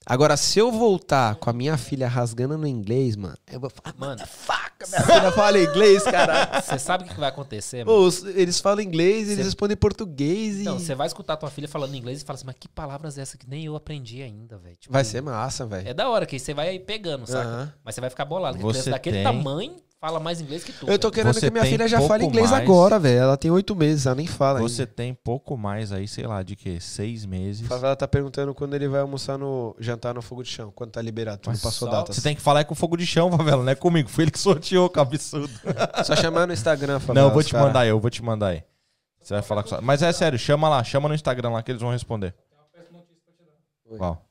Agora, 0.10 0.36
se 0.36 0.58
eu 0.58 0.72
voltar 0.72 1.36
com 1.36 1.50
a 1.50 1.54
minha 1.54 1.78
filha 1.78 2.08
rasgando 2.08 2.58
no 2.58 2.66
inglês, 2.66 3.16
mano, 3.16 3.38
eu 3.52 3.60
vou 3.60 3.70
falar, 3.70 3.96
Mano, 3.96 4.26
faca, 4.26 4.88
minha 4.88 5.02
filha 5.04 5.32
fala 5.32 5.60
inglês, 5.60 6.02
cara. 6.04 6.60
você 6.62 6.80
sabe 6.80 7.04
o 7.04 7.08
que 7.08 7.20
vai 7.20 7.30
acontecer, 7.30 7.86
mano? 7.86 8.10
Pô, 8.12 8.28
eles 8.30 8.60
falam 8.60 8.82
inglês, 8.82 9.28
eles 9.28 9.38
Cê- 9.38 9.44
respondem 9.44 9.78
português 9.78 10.58
e. 10.58 10.62
Então, 10.62 10.80
você 10.80 10.96
vai 10.96 11.06
escutar 11.06 11.38
tua 11.38 11.52
filha 11.52 11.68
falando 11.68 11.94
inglês 11.96 12.22
e 12.22 12.26
fala 12.26 12.36
assim, 12.38 12.46
mas 12.48 12.56
que 12.60 12.68
palavras 12.68 13.18
é 13.18 13.22
essa 13.22 13.38
que 13.38 13.48
nem 13.48 13.66
eu 13.66 13.76
aprendi 13.76 14.24
ainda, 14.24 14.58
velho? 14.58 14.76
Tipo, 14.78 14.92
Vai 14.92 15.04
ser 15.06 15.22
massa, 15.22 15.66
velho. 15.68 15.88
É 15.88 15.94
da 15.94 16.10
hora, 16.10 16.26
que 16.26 16.36
aí 16.36 16.40
você 16.40 16.54
vai 16.56 16.80
pegando, 16.80 17.28
saca? 17.28 17.48
Aham. 17.48 17.74
Mas 17.86 17.94
você 17.94 18.02
vai 18.02 18.10
ficar 18.10 18.26
bolado. 18.26 18.58
que 18.58 18.64
Você 18.64 18.72
criança 18.72 18.90
daquele 18.90 19.18
tem- 19.18 19.24
tamanho 19.24 19.76
fala 20.00 20.20
mais 20.20 20.40
inglês 20.42 20.64
que 20.64 20.72
tu. 20.72 20.88
Eu 20.90 20.98
tô 20.98 21.12
querendo 21.12 21.34
Você 21.34 21.48
que 21.48 21.52
minha 21.52 21.66
filha 21.66 21.88
já 21.88 22.02
fale 22.02 22.26
inglês 22.26 22.50
mais- 22.52 22.64
agora, 22.64 22.98
velho. 22.98 23.20
Ela 23.20 23.38
tem 23.38 23.52
oito 23.52 23.76
meses, 23.76 24.06
ela 24.06 24.16
nem 24.16 24.26
fala. 24.28 24.60
Você 24.60 24.84
ainda. 24.84 24.94
tem 24.94 25.14
pouco 25.14 25.58
mais 25.58 25.92
aí, 25.92 26.08
sei 26.08 26.26
lá, 26.26 26.42
de 26.42 26.56
quê? 26.56 26.80
Seis 26.80 27.26
meses. 27.26 27.66
A 27.66 27.70
favela 27.70 27.96
tá 27.96 28.08
perguntando 28.08 28.54
quando 28.56 28.74
ele 28.76 28.88
vai 28.88 29.02
almoçar 29.02 29.38
no 29.38 29.76
jantar 29.80 30.14
no 30.14 30.22
fogo 30.22 30.44
de 30.44 30.50
chão, 30.50 30.72
quando 30.74 30.92
tá 30.92 31.02
liberado. 31.02 31.40
Tu 31.42 31.48
não 31.48 31.54
Mas 31.54 31.62
passou 31.62 31.88
só- 31.90 31.94
datas. 31.96 32.16
Você 32.16 32.22
tem 32.22 32.36
que 32.36 32.42
falar 32.42 32.62
é 32.62 32.64
com 32.64 32.76
fogo 32.76 32.96
de 32.98 33.06
chão, 33.06 33.32
favela, 33.32 33.64
não 33.64 33.72
é 33.72 33.76
comigo. 33.76 34.10
Foi 34.10 34.24
ele 34.24 34.32
que 34.32 34.40
sorteou, 34.40 34.90
que 34.90 35.00
absurdo. 35.00 35.50
Só 36.06 36.16
chamar 36.16 36.48
no 36.48 36.54
Instagram, 36.54 37.00
favela. 37.00 37.22
não, 37.22 37.28
eu 37.30 37.34
vou 37.34 37.44
te 37.44 37.52
cara. 37.52 37.66
mandar 37.66 37.80
aí, 37.82 37.90
eu 37.90 38.00
vou 38.00 38.10
te 38.10 38.24
mandar 38.24 38.48
aí. 38.48 38.64
Você 39.22 39.34
vai 39.34 39.44
falar 39.44 39.64
com 39.64 39.70
sua... 39.70 39.82
Mas 39.82 40.02
é 40.02 40.12
sério, 40.14 40.40
chama 40.40 40.70
lá, 40.70 40.84
chama 40.84 41.10
no 41.10 41.14
Instagram 41.14 41.50
lá 41.52 41.62
que 41.62 41.72
eles 41.72 41.82
vão 41.82 41.92
responder. 41.92 42.34
Qual? 43.98 44.26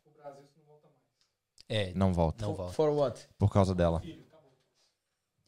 É, 1.68 1.92
Não 1.94 2.14
volta. 2.14 2.46
não 2.46 2.54
volta. 2.54 2.72
For 2.72 2.88
what? 2.90 3.28
Por 3.38 3.50
causa 3.52 3.74
dela. 3.74 4.00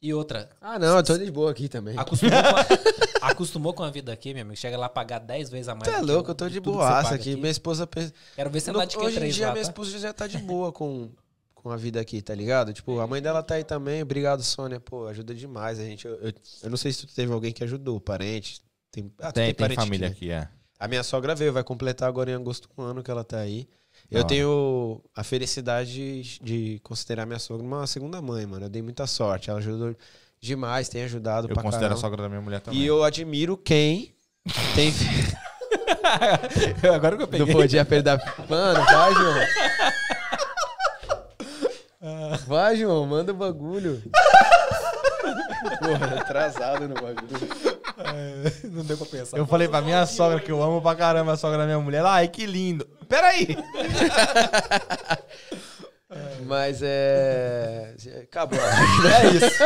E 0.02 0.14
outra, 0.14 0.48
Ah, 0.62 0.78
não, 0.78 0.96
eu 0.96 1.02
tô 1.02 1.16
de 1.18 1.30
boa 1.30 1.50
aqui 1.50 1.68
também. 1.68 1.94
acostumou 1.98 2.40
com, 2.42 2.48
a, 2.56 3.28
acostumou 3.30 3.74
com 3.74 3.82
a 3.82 3.90
vida 3.90 4.10
aqui, 4.12 4.32
meu 4.32 4.42
amigo. 4.42 4.56
Chega 4.56 4.78
lá 4.78 4.86
a 4.86 4.88
pagar 4.88 5.18
10 5.18 5.50
vezes 5.50 5.68
a 5.68 5.74
mais. 5.74 5.92
Tu 5.92 5.94
é 5.94 6.00
louco, 6.00 6.30
eu 6.30 6.34
tô 6.34 6.48
de 6.48 6.54
você 6.58 6.60
boaça 6.60 7.02
paga 7.10 7.16
aqui. 7.16 7.36
Minha 7.36 7.50
esposa. 7.50 7.86
Quero 8.34 8.48
ver 8.50 8.60
você 8.60 8.72
No- 8.72 8.78
andar 8.78 8.86
de 8.86 8.96
Hoje 8.96 9.18
em 9.18 9.22
Q3 9.28 9.30
dia, 9.32 9.46
lá, 9.48 9.52
minha 9.52 9.64
tá? 9.64 9.70
esposa 9.70 9.98
já 9.98 10.12
tá 10.12 10.26
de 10.26 10.38
boa 10.38 10.72
com, 10.72 11.10
com 11.54 11.70
a 11.70 11.76
vida 11.76 12.00
aqui, 12.00 12.22
tá 12.22 12.34
ligado? 12.34 12.72
Tipo, 12.72 12.98
a 12.98 13.06
mãe 13.06 13.20
dela 13.20 13.42
tá 13.42 13.56
aí 13.56 13.64
também. 13.64 14.00
Obrigado, 14.02 14.42
Sônia. 14.42 14.80
Pô, 14.80 15.06
ajuda 15.06 15.34
demais 15.34 15.78
a 15.78 15.82
gente. 15.84 16.06
Eu, 16.06 16.14
eu, 16.14 16.32
eu 16.62 16.70
não 16.70 16.78
sei 16.78 16.92
se 16.92 17.06
tu 17.06 17.14
teve 17.14 17.30
alguém 17.30 17.52
que 17.52 17.62
ajudou, 17.62 18.00
parente. 18.00 18.62
Tem, 18.90 19.12
ah, 19.20 19.30
Tem, 19.30 19.46
tem 19.46 19.54
parente 19.54 19.76
família 19.80 20.08
aqui, 20.08 20.32
aqui, 20.32 20.32
é. 20.32 20.48
A 20.78 20.88
minha 20.88 21.02
sogra 21.02 21.34
veio, 21.34 21.52
vai 21.52 21.62
completar 21.62 22.08
agora 22.08 22.30
em 22.30 22.34
agosto 22.34 22.70
um 22.78 22.82
ano 22.82 23.02
que 23.02 23.10
ela 23.10 23.22
tá 23.22 23.38
aí. 23.38 23.68
Eu 24.10 24.22
Ah. 24.22 24.24
tenho 24.24 25.00
a 25.14 25.22
felicidade 25.22 26.22
de, 26.22 26.38
de 26.42 26.80
considerar 26.82 27.26
minha 27.26 27.38
sogra 27.38 27.64
uma 27.64 27.86
segunda 27.86 28.20
mãe, 28.20 28.44
mano. 28.46 28.66
Eu 28.66 28.70
dei 28.70 28.82
muita 28.82 29.06
sorte. 29.06 29.50
Ela 29.50 29.60
ajudou 29.60 29.94
demais, 30.40 30.88
tem 30.88 31.02
ajudado 31.04 31.48
Eu 31.48 31.54
pra 31.54 31.62
considero 31.62 31.86
a 31.86 31.88
caramba. 31.90 32.00
sogra 32.00 32.22
da 32.22 32.28
minha 32.28 32.40
mulher 32.40 32.60
também. 32.60 32.80
E 32.80 32.86
eu 32.86 33.04
admiro 33.04 33.56
quem 33.56 34.12
tem... 34.74 34.92
Agora 36.94 37.16
que 37.16 37.22
eu 37.22 37.46
Não 37.46 37.52
podia 37.52 37.84
perder. 37.84 38.20
Mano, 38.48 38.84
vai, 38.84 39.14
João. 39.14 39.34
Vai, 42.46 42.76
João, 42.76 43.06
manda 43.06 43.32
o 43.32 43.36
bagulho. 43.36 44.02
Porra, 45.78 46.20
atrasado 46.20 46.88
no 46.88 46.94
bagulho. 46.94 47.69
Não 48.64 48.84
deu 48.84 48.96
pra 48.96 49.06
pensar. 49.06 49.36
Eu 49.36 49.46
falei 49.46 49.68
pra 49.68 49.80
minha 49.80 50.04
sogra 50.06 50.40
que 50.40 50.50
eu 50.50 50.62
amo 50.62 50.80
pra 50.80 50.94
caramba 50.94 51.32
a 51.32 51.36
sogra 51.36 51.58
da 51.58 51.64
minha 51.64 51.78
mulher. 51.80 52.04
Ai, 52.04 52.28
que 52.28 52.46
lindo. 52.46 52.86
Peraí. 53.08 53.56
Mas 56.46 56.80
é. 56.82 57.94
Acabou. 58.22 58.58
É 58.58 59.26
isso. 59.28 59.62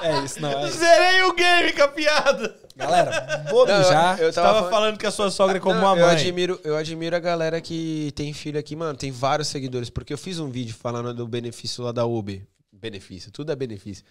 É 0.00 0.24
isso, 0.24 0.40
não 0.40 0.50
é 0.50 0.68
isso. 0.68 0.78
Zerei 0.78 1.22
o 1.24 1.34
game 1.34 1.72
com 1.72 1.82
a 1.82 1.88
piada. 1.88 2.54
Galera, 2.76 3.44
vou 3.50 3.66
Não, 3.66 3.78
mijar. 3.78 4.20
eu 4.20 4.32
Você 4.32 4.40
tava 4.40 4.54
falando- 4.60 4.70
falando 4.70 4.98
que 4.98 5.06
a 5.06 5.10
sua 5.10 5.28
sogra 5.32 5.56
é 5.56 5.60
como 5.60 5.74
Não, 5.74 5.82
uma 5.82 5.98
eu 5.98 6.06
mãe. 6.06 6.14
admiro, 6.14 6.60
eu 6.62 6.76
admiro 6.76 7.16
a 7.16 7.18
galera 7.18 7.60
que 7.60 8.12
tem 8.14 8.32
filho 8.32 8.56
aqui, 8.60 8.76
mano. 8.76 8.96
Tem 8.96 9.10
vários 9.10 9.48
seguidores, 9.48 9.90
porque 9.90 10.12
eu 10.12 10.18
fiz 10.18 10.38
um 10.38 10.48
vídeo 10.48 10.76
falando 10.80 11.12
do 11.12 11.26
benefício 11.26 11.82
lá 11.82 11.90
da 11.90 12.06
Uber. 12.06 12.40
Benefício, 12.72 13.32
tudo 13.32 13.50
é 13.50 13.56
benefício. 13.56 14.04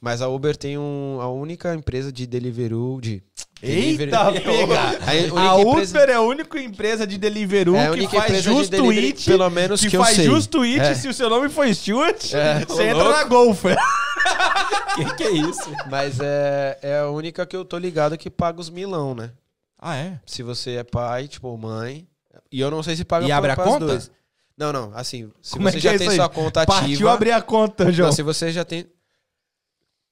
Mas 0.00 0.22
a 0.22 0.28
Uber 0.28 0.56
tem 0.56 0.78
um, 0.78 1.18
a 1.20 1.28
única 1.28 1.74
empresa 1.74 2.12
de 2.12 2.26
Deliveroo. 2.26 3.00
De, 3.00 3.22
Eita, 3.60 4.30
pega! 4.32 4.80
A 5.04 5.10
A 5.10 5.16
empresa- 5.60 5.98
Uber 5.98 6.08
é 6.10 6.14
a 6.14 6.20
única 6.20 6.60
empresa 6.60 7.04
de 7.06 7.18
Deliveroo 7.18 7.74
É 7.74 7.88
a 7.88 7.90
que 7.90 8.06
faz 8.08 8.24
empresa 8.46 8.54
de 8.62 8.70
delivery, 8.70 9.12
tweet. 9.12 9.24
pelo 9.30 9.50
menos 9.50 9.80
que 9.80 9.96
eu 9.96 10.02
faz 10.04 10.14
sei. 10.16 10.26
just 10.26 10.48
tweet 10.50 10.78
É. 10.80 10.94
se 10.94 11.08
o 11.08 11.14
seu 11.14 11.28
nome 11.28 11.48
for 11.48 11.66
Stuart, 11.74 12.32
É, 12.32 12.64
você 12.64 12.84
entra 12.84 13.02
louco. 13.02 13.10
na 13.18 13.24
Golfer. 13.24 13.76
que 14.94 15.14
que 15.16 15.22
é 15.24 15.30
isso? 15.32 15.70
Mas 15.90 16.20
é, 16.20 16.78
é 16.82 16.98
a 17.00 17.08
única 17.10 17.44
que 17.44 17.56
eu 17.56 17.64
tô 17.64 17.76
ligado 17.78 18.16
que 18.16 18.30
paga 18.30 18.60
os 18.60 18.70
milão, 18.70 19.14
né? 19.14 19.30
Ah, 19.80 19.96
é? 19.96 20.20
Se 20.26 20.42
você 20.44 20.76
é 20.76 20.84
pai, 20.84 21.26
tipo, 21.28 21.56
mãe. 21.56 22.06
E 22.52 22.60
eu 22.60 22.70
não 22.70 22.82
sei 22.82 22.94
se 22.96 23.04
paga 23.04 23.26
E 23.26 23.32
abre 23.32 23.50
a 23.50 23.56
conta? 23.56 23.86
duas. 23.86 24.10
Não, 24.56 24.72
não. 24.72 24.90
Assim, 24.94 25.30
se 25.42 25.52
Como 25.52 25.68
é 25.68 25.72
você 25.72 25.78
que 25.78 25.84
já 25.84 25.94
é 25.94 25.98
tem 25.98 26.10
sua 26.10 26.28
conta 26.28 26.62
ativa. 26.62 26.80
Partiu 26.80 27.08
abrir 27.08 27.32
a 27.32 27.40
conta, 27.42 27.90
João. 27.92 28.08
Não, 28.08 28.12
se 28.14 28.22
você 28.22 28.50
já 28.52 28.64
tem. 28.64 28.86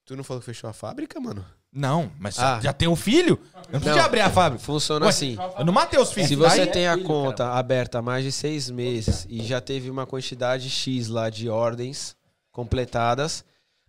Tu 0.06 0.16
não 0.16 0.22
falou 0.24 0.40
que 0.40 0.46
fechou 0.46 0.70
a 0.70 0.72
fábrica, 0.72 1.18
mano? 1.20 1.44
Não, 1.72 2.10
mas 2.18 2.38
Ah. 2.38 2.60
já 2.62 2.72
tem 2.72 2.86
um 2.88 2.96
filho? 2.96 3.38
Eu 3.54 3.60
não 3.64 3.80
preciso 3.80 3.96
Não. 3.96 4.04
abrir 4.04 4.20
a 4.20 4.30
fábrica. 4.30 4.64
Funciona 4.64 5.04
Ué, 5.04 5.10
assim. 5.10 5.36
Eu 5.58 5.64
não 5.64 5.72
matei 5.72 5.98
os 6.00 6.12
filhos. 6.12 6.28
Se 6.28 6.36
você 6.36 6.60
Aí- 6.62 6.70
tem 6.70 6.86
a 6.86 6.94
filho, 6.94 7.06
conta 7.06 7.50
aberta 7.52 7.98
há 7.98 8.02
mais 8.02 8.24
de 8.24 8.30
seis 8.32 8.70
meses 8.70 9.26
e 9.28 9.42
já 9.44 9.60
teve 9.60 9.90
uma 9.90 10.06
quantidade 10.06 10.70
X 10.70 11.08
lá 11.08 11.28
de 11.28 11.48
ordens 11.50 12.16
completadas, 12.52 13.44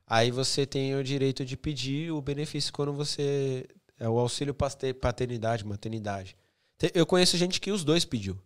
aí 0.05 0.31
você 0.31 0.65
tem 0.65 0.95
o 0.95 1.03
direito 1.03 1.45
de 1.45 1.55
pedir 1.55 2.11
o 2.11 2.21
benefício 2.21 2.73
quando 2.73 2.91
você. 2.93 3.65
É 3.99 4.07
o 4.09 4.19
auxílio 4.19 4.53
paternidade, 4.53 5.65
maternidade. 5.65 6.35
Te- 6.77 6.91
Eu 6.93 7.05
conheço 7.05 7.37
gente 7.37 7.59
que 7.61 7.71
os 7.71 7.83
dois 7.83 8.05
pediu. 8.05 8.37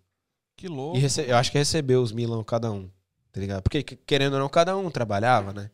Que 0.56 0.67
louco. 0.67 0.98
Rece- 0.98 1.25
eu 1.27 1.35
acho 1.35 1.51
que 1.51 1.58
recebeu 1.58 2.01
os 2.01 2.11
milão 2.11 2.43
cada 2.43 2.72
um, 2.72 2.90
tá 3.32 3.41
ligado? 3.41 3.61
Porque, 3.64 3.82
que- 3.83 3.95
querendo 3.98 4.33
ou 4.33 4.40
não, 4.40 4.48
cada 4.48 4.77
um 4.77 4.90
trabalhava, 4.91 5.51
né? 5.51 5.69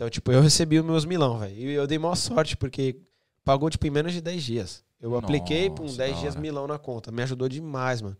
Então, 0.00 0.08
tipo, 0.08 0.32
eu 0.32 0.40
recebi 0.40 0.78
os 0.78 0.84
meus 0.86 1.04
milão, 1.04 1.38
velho. 1.38 1.54
E 1.54 1.74
eu 1.74 1.86
dei 1.86 1.98
maior 1.98 2.14
sorte, 2.14 2.56
porque 2.56 2.96
pagou, 3.44 3.68
tipo, 3.68 3.86
em 3.86 3.90
menos 3.90 4.14
de 4.14 4.22
10 4.22 4.42
dias. 4.42 4.82
Eu 4.98 5.14
apliquei, 5.14 5.68
pum, 5.68 5.82
Nossa, 5.82 5.98
10 5.98 6.14
da 6.14 6.20
dias 6.22 6.36
milão 6.36 6.66
na 6.66 6.78
conta. 6.78 7.12
Me 7.12 7.22
ajudou 7.22 7.46
demais, 7.50 8.00
mano. 8.00 8.16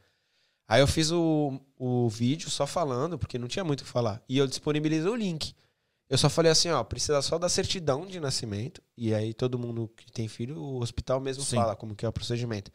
Aí 0.69 0.83
eu 0.83 0.87
fiz 0.87 1.11
o, 1.11 1.59
o 1.79 2.07
vídeo 2.11 2.51
só 2.51 2.67
falando, 2.67 3.19
porque 3.19 3.39
não 3.39 3.49
tinha 3.49 3.65
muito 3.65 3.81
o 3.81 3.85
que 3.85 3.91
falar. 3.91 4.23
E 4.29 4.37
eu 4.37 4.47
disponibilizei 4.47 5.11
o 5.11 5.17
link. 5.17 5.55
Eu 6.07 6.19
só 6.19 6.29
falei 6.29 6.53
assim, 6.53 6.69
ó, 6.69 6.85
precisa 6.85 7.23
só 7.23 7.39
da 7.39 7.49
certidão 7.49 8.05
de 8.05 8.21
nascimento. 8.21 8.83
E 8.95 9.15
aí 9.15 9.33
todo 9.33 9.59
mundo 9.59 9.91
que 9.97 10.13
tem 10.13 10.29
filho, 10.29 10.59
o 10.61 10.83
hospital 10.83 11.19
mesmo 11.19 11.43
Sim. 11.43 11.57
fala 11.57 11.75
como 11.75 11.97
que 11.97 12.05
é 12.05 12.09
o 12.11 12.13
procedimento. 12.13 12.71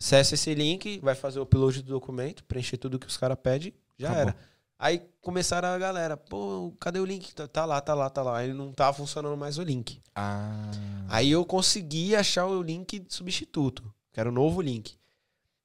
Acesse 0.00 0.36
esse 0.36 0.54
link, 0.54 1.00
vai 1.00 1.16
fazer 1.16 1.40
o 1.40 1.42
upload 1.42 1.82
do 1.82 1.92
documento, 1.92 2.44
preencher 2.44 2.76
tudo 2.76 3.00
que 3.00 3.06
os 3.08 3.16
caras 3.16 3.38
pedem, 3.42 3.74
já 3.98 4.12
Acabou. 4.12 4.28
era. 4.28 4.51
Aí 4.82 5.00
começaram 5.20 5.68
a 5.68 5.78
galera, 5.78 6.16
pô, 6.16 6.74
cadê 6.80 6.98
o 6.98 7.04
link? 7.04 7.32
Tá, 7.32 7.46
tá 7.46 7.64
lá, 7.64 7.80
tá 7.80 7.94
lá, 7.94 8.10
tá 8.10 8.20
lá. 8.20 8.38
Aí 8.38 8.52
não 8.52 8.72
tava 8.72 8.92
funcionando 8.92 9.36
mais 9.36 9.56
o 9.56 9.62
link. 9.62 10.02
Ah. 10.12 10.72
Aí 11.08 11.30
eu 11.30 11.44
consegui 11.44 12.16
achar 12.16 12.46
o 12.46 12.60
link 12.60 13.06
substituto, 13.08 13.94
que 14.12 14.18
era 14.18 14.28
o 14.28 14.32
novo 14.32 14.60
link. 14.60 14.96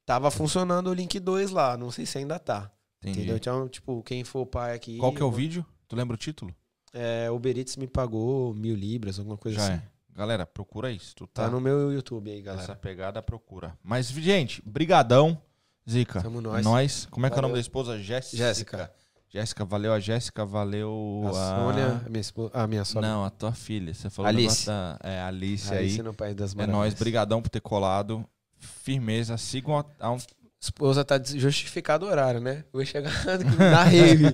Tava 0.05 0.29
funcionando 0.29 0.91
o 0.91 0.93
link 0.93 1.19
2 1.19 1.49
lá, 1.49 1.75
não 1.75 1.89
sei 1.89 2.05
se 2.05 2.19
ainda 2.19 2.37
tá. 2.37 2.71
Entendi. 3.01 3.17
Entendeu? 3.21 3.37
Então, 3.37 3.67
tipo, 3.67 4.03
quem 4.03 4.23
for 4.23 4.45
pai 4.45 4.75
aqui. 4.75 4.99
Qual 4.99 5.11
que 5.11 5.21
é 5.21 5.25
o 5.25 5.31
vídeo? 5.31 5.65
Tu 5.87 5.95
lembra 5.95 6.13
o 6.13 6.17
título? 6.17 6.53
É, 6.93 7.27
o 7.31 7.39
Beritz 7.39 7.75
me 7.75 7.87
pagou 7.87 8.53
mil 8.53 8.75
libras, 8.75 9.17
alguma 9.17 9.35
coisa 9.35 9.57
Já 9.57 9.63
assim. 9.63 9.73
é. 9.73 9.83
Galera, 10.15 10.45
procura 10.45 10.91
isso. 10.91 11.15
Tu 11.15 11.25
tá, 11.25 11.45
Tá 11.45 11.49
no 11.49 11.59
meu 11.59 11.91
YouTube 11.91 12.29
aí, 12.29 12.39
Essa 12.41 12.53
galera. 12.53 12.75
pegada, 12.75 13.21
procura. 13.23 13.75
Mas, 13.83 14.09
gente, 14.09 14.61
brigadão. 14.63 15.41
Zica. 15.89 16.21
Tamo 16.21 16.39
nós. 16.39 16.63
Nós. 16.63 17.07
Como 17.09 17.25
é 17.25 17.29
que 17.31 17.35
é 17.35 17.39
o 17.39 17.41
nome 17.41 17.53
Valeu. 17.53 17.55
da 17.55 17.61
esposa? 17.61 17.97
Jéssica. 17.99 18.37
Jéssica. 18.37 18.93
Jéssica, 19.29 19.65
valeu 19.65 19.91
a 19.93 19.99
Jéssica, 19.99 20.45
valeu 20.45 21.23
A 21.25 21.29
a... 21.29 21.33
Sônia, 21.33 22.01
a 22.05 22.09
minha, 22.09 22.21
esposa, 22.21 22.51
a 22.53 22.65
minha 22.67 22.85
sogra. 22.85 23.09
Não, 23.09 23.25
a 23.25 23.29
tua 23.29 23.51
filha. 23.51 23.93
Você 23.93 24.09
falou 24.09 24.29
Alice. 24.29 24.65
da... 24.65 24.97
É, 25.03 25.21
Alice, 25.21 25.73
Alice 25.73 25.99
aí. 25.99 26.03
no 26.05 26.13
País 26.13 26.35
das 26.35 26.53
É 26.53 26.55
Maravilhas. 26.55 26.77
nóis, 26.79 26.93
brigadão 26.93 27.41
por 27.41 27.49
ter 27.49 27.59
colado. 27.59 28.25
Firmeza, 28.57 29.37
sigam 29.37 29.77
a, 29.77 29.85
a 29.99 30.11
um... 30.11 30.17
Esposa 30.59 31.05
tá 31.05 31.21
justificado 31.23 32.05
o 32.05 32.09
horário, 32.09 32.39
né? 32.39 32.63
Vou 32.73 32.83
chegar 32.83 33.11
na 33.59 33.83
rave. 33.83 34.25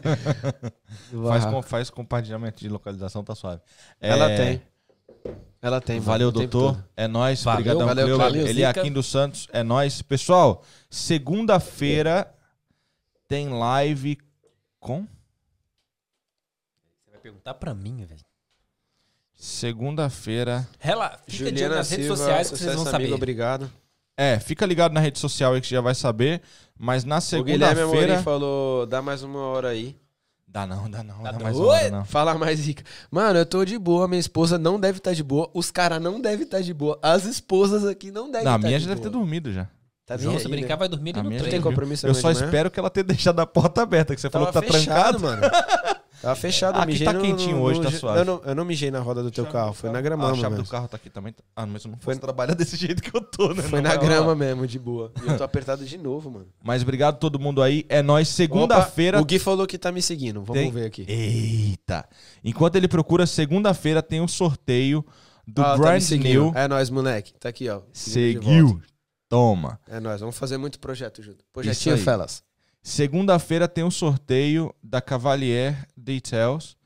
Faz, 1.27 1.45
com, 1.45 1.61
faz 1.61 1.89
compartilhamento 1.89 2.61
de 2.61 2.69
localização, 2.69 3.23
tá 3.23 3.35
suave. 3.35 3.61
Ela 3.99 4.31
É, 4.31 4.37
tem. 4.37 4.61
Ela 5.61 5.81
tem. 5.81 5.99
Valeu, 5.99 6.31
doutor. 6.31 6.81
É 6.95 7.07
nóis. 7.07 7.43
Valeu, 7.43 7.63
Brigadão, 7.63 7.87
valeu, 8.17 8.47
Ele 8.47 8.61
é 8.61 8.65
aqui 8.65 8.89
dos 8.89 9.07
Santos. 9.07 9.47
É 9.51 9.63
nóis. 9.63 10.01
Pessoal, 10.01 10.63
segunda-feira 10.89 12.33
tem 13.27 13.49
live 13.49 14.17
com... 14.83 15.07
Você 17.05 17.11
vai 17.11 17.19
perguntar 17.19 17.53
pra 17.55 17.73
mim, 17.73 18.05
velho. 18.05 18.21
Segunda-feira... 19.33 20.67
Rela, 20.79 21.19
fica 21.27 21.49
Juliana 21.49 21.75
nas 21.75 21.89
redes 21.89 22.05
Silva, 22.05 22.17
sociais 22.17 22.51
que 22.51 22.57
vocês 22.57 22.75
vão 22.75 22.83
saber. 22.85 22.97
amigo, 22.97 23.15
obrigado. 23.15 23.71
É, 24.15 24.39
fica 24.39 24.65
ligado 24.65 24.93
na 24.93 24.99
rede 24.99 25.17
social 25.17 25.53
aí 25.53 25.61
que 25.61 25.67
você 25.67 25.73
já 25.75 25.81
vai 25.81 25.95
saber. 25.95 26.41
Mas 26.77 27.03
na 27.03 27.17
O 27.17 27.43
Guilherme 27.43 27.81
Amorim 27.81 27.97
segunda-feira... 27.99 28.21
falou, 28.23 28.85
dá 28.85 29.01
mais 29.01 29.23
uma 29.23 29.39
hora 29.39 29.69
aí. 29.69 29.95
Dá 30.47 30.67
não, 30.67 30.87
dá 30.89 31.01
não. 31.01 31.23
Dá 31.23 31.31
Dá 31.31 31.37
não. 31.39 31.43
mais 31.43 31.57
Oi? 31.57 31.63
uma 31.63 31.71
hora, 31.73 31.89
não. 31.91 32.05
Fala 32.05 32.37
mais 32.37 32.63
rica. 32.63 32.83
Mano, 33.09 33.39
eu 33.39 33.45
tô 33.45 33.65
de 33.65 33.75
boa, 33.79 34.07
minha 34.07 34.19
esposa 34.19 34.59
não 34.59 34.79
deve 34.79 34.99
estar 34.99 35.13
de 35.13 35.23
boa, 35.23 35.49
os 35.51 35.71
caras 35.71 35.99
não 35.99 36.21
devem 36.21 36.43
estar 36.45 36.61
de 36.61 36.73
boa, 36.73 36.99
as 37.01 37.25
esposas 37.25 37.83
aqui 37.85 38.11
não 38.11 38.25
devem 38.29 38.45
estar 38.45 38.59
minha 38.59 38.77
de 38.77 38.85
já 38.85 38.89
deve 38.89 39.01
ter 39.01 39.09
boa. 39.09 39.19
dormido 39.23 39.51
já. 39.51 39.67
Tá 40.05 40.17
João, 40.17 40.37
se 40.37 40.45
né? 40.49 40.57
brincar, 40.57 40.75
vai 40.75 40.89
dormir 40.89 41.17
ali 41.17 41.29
no 41.37 41.39
já 41.45 41.49
tem 41.49 41.61
compromisso 41.61 42.05
Eu 42.05 42.13
só 42.13 42.27
manhã? 42.33 42.43
espero 42.45 42.69
que 42.69 42.77
ela 42.79 42.89
tenha 42.89 43.05
deixado 43.05 43.39
a 43.39 43.45
porta 43.45 43.81
aberta, 43.83 44.13
que 44.13 44.19
você 44.19 44.29
falou 44.29 44.51
Tava 44.51 44.65
que 44.65 44.71
tá 44.71 44.77
fechado, 44.77 45.19
trancado. 45.19 45.21
mano. 45.21 45.41
Tava 46.21 46.35
fechado, 46.35 46.77
Aqui 46.77 46.87
mijei 46.87 47.05
tá 47.05 47.11
no- 47.13 47.21
quentinho 47.21 47.57
no- 47.57 47.63
hoje, 47.63 47.79
no- 47.81 47.91
tá 47.91 47.97
suave. 47.97 48.19
Eu 48.19 48.25
não, 48.25 48.41
eu 48.45 48.55
não 48.55 48.63
mijei 48.65 48.89
na 48.91 48.99
roda 48.99 49.21
do 49.23 49.29
teu 49.31 49.45
carro, 49.45 49.73
foi 49.73 49.89
na 49.89 49.97
Ah, 49.97 49.99
a 49.99 50.01
grama 50.01 50.35
chave 50.35 50.49
mesmo. 50.51 50.63
do 50.63 50.69
carro 50.69 50.87
tá 50.87 50.95
aqui 50.97 51.09
também. 51.09 51.33
Ah, 51.55 51.65
mas 51.65 51.83
eu 51.83 51.91
não 51.91 51.97
Foi- 51.99 52.15
trabalhar 52.17 52.53
desse 52.55 52.75
jeito 52.77 53.01
que 53.01 53.15
eu 53.15 53.21
tô, 53.21 53.53
né? 53.53 53.61
Foi 53.63 53.81
na 53.81 53.95
grama 53.97 54.21
rolar. 54.21 54.35
mesmo, 54.35 54.65
de 54.67 54.79
boa. 54.79 55.11
E 55.21 55.27
eu 55.29 55.37
tô 55.37 55.43
apertado 55.43 55.83
de 55.85 55.97
novo, 55.97 56.29
mano. 56.31 56.47
Mas 56.63 56.81
obrigado 56.81 57.17
todo 57.17 57.37
mundo 57.39 57.61
aí. 57.61 57.85
É 57.89 58.01
nóis. 58.01 58.27
Segunda-feira. 58.29 59.21
O 59.21 59.25
Gui 59.25 59.37
falou 59.39 59.65
que 59.67 59.77
tá 59.77 59.91
me 59.91 60.01
seguindo. 60.01 60.41
Vamos 60.43 60.61
Tem- 60.61 60.71
ver 60.71 60.85
aqui. 60.85 61.05
Eita. 61.07 62.05
Enquanto 62.43 62.75
ele 62.77 62.87
procura, 62.87 63.25
segunda-feira 63.25 64.01
tem 64.01 64.21
um 64.21 64.27
sorteio 64.27 65.05
do 65.45 65.61
Ah, 65.61 65.71
tá 65.71 65.77
Brand 65.77 66.01
seguindo. 66.01 66.27
New. 66.45 66.51
É 66.55 66.67
nóis, 66.69 66.89
moleque. 66.89 67.33
Tá 67.33 67.49
aqui, 67.49 67.67
ó. 67.69 67.81
Seguiu. 67.91 68.81
Toma. 69.33 69.79
É 69.87 69.99
nóis. 69.99 70.19
Vamos 70.21 70.37
fazer 70.37 70.57
muito 70.57 70.79
projeto 70.79 71.21
junto. 71.23 71.39
Isso 71.39 71.51
Projetinho. 71.51 71.97
Felas. 71.97 72.43
Segunda-feira 72.83 73.67
tem 73.67 73.83
um 73.83 73.89
sorteio 73.89 74.75
da 74.83 75.01
Cavalier 75.01 75.87
Details 75.97 76.77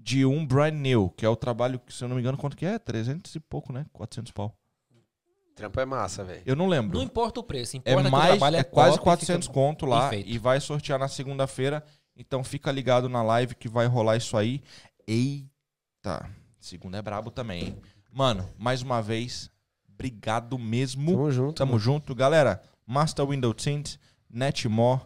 de 0.00 0.24
um 0.26 0.44
Brand 0.44 0.74
New, 0.74 1.10
que 1.10 1.24
é 1.24 1.28
o 1.28 1.36
trabalho 1.36 1.78
que, 1.78 1.92
se 1.94 2.02
eu 2.02 2.08
não 2.08 2.16
me 2.16 2.22
engano, 2.22 2.36
quanto 2.36 2.56
que 2.56 2.66
é? 2.66 2.76
300 2.78 3.32
e 3.36 3.38
pouco, 3.38 3.72
né? 3.72 3.86
400 3.92 4.32
pau. 4.32 4.52
Trampo 5.54 5.78
é 5.78 5.84
massa, 5.84 6.24
velho. 6.24 6.42
Eu 6.44 6.56
não 6.56 6.66
lembro. 6.66 6.96
Não 6.98 7.04
importa 7.04 7.38
o 7.38 7.44
preço, 7.44 7.76
É 7.76 7.78
importa 7.78 8.02
que 8.02 8.08
o 8.08 8.10
mais, 8.10 8.30
trabalho 8.30 8.56
é, 8.56 8.60
é 8.60 8.64
quase 8.64 8.96
top, 8.96 9.04
400 9.04 9.46
fica- 9.46 9.54
conto 9.54 9.86
lá 9.86 10.08
Perfeito. 10.08 10.28
e 10.30 10.38
vai 10.38 10.58
sortear 10.60 10.98
na 10.98 11.06
segunda-feira. 11.06 11.84
Então 12.16 12.42
fica 12.42 12.72
ligado 12.72 13.08
na 13.08 13.22
live 13.22 13.54
que 13.54 13.68
vai 13.68 13.86
rolar 13.86 14.16
isso 14.16 14.36
aí. 14.36 14.60
Eita, 15.06 16.28
segunda 16.58 16.98
é 16.98 17.02
brabo 17.02 17.30
também, 17.30 17.64
hein? 17.66 17.78
Mano, 18.10 18.48
mais 18.58 18.82
uma 18.82 19.00
vez, 19.00 19.50
obrigado 19.94 20.58
mesmo. 20.58 21.12
Tamo 21.12 21.30
junto. 21.30 21.54
Tamo 21.54 21.78
junto, 21.78 22.14
galera. 22.14 22.62
Master 22.86 23.26
Window 23.26 23.52
Tint, 23.54 23.96
Netmore, 24.30 25.02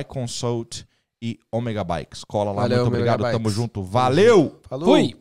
iConsult 0.00 0.84
e 1.20 1.38
Omega 1.50 1.84
Bikes. 1.84 2.24
Cola 2.24 2.50
lá, 2.52 2.62
Valeu, 2.62 2.78
muito 2.78 2.88
Omega 2.88 3.12
obrigado. 3.14 3.32
Tamo 3.32 3.44
Bikes. 3.44 3.54
junto. 3.54 3.82
Valeu! 3.82 4.60
Falou. 4.68 4.86
Fui! 4.86 5.16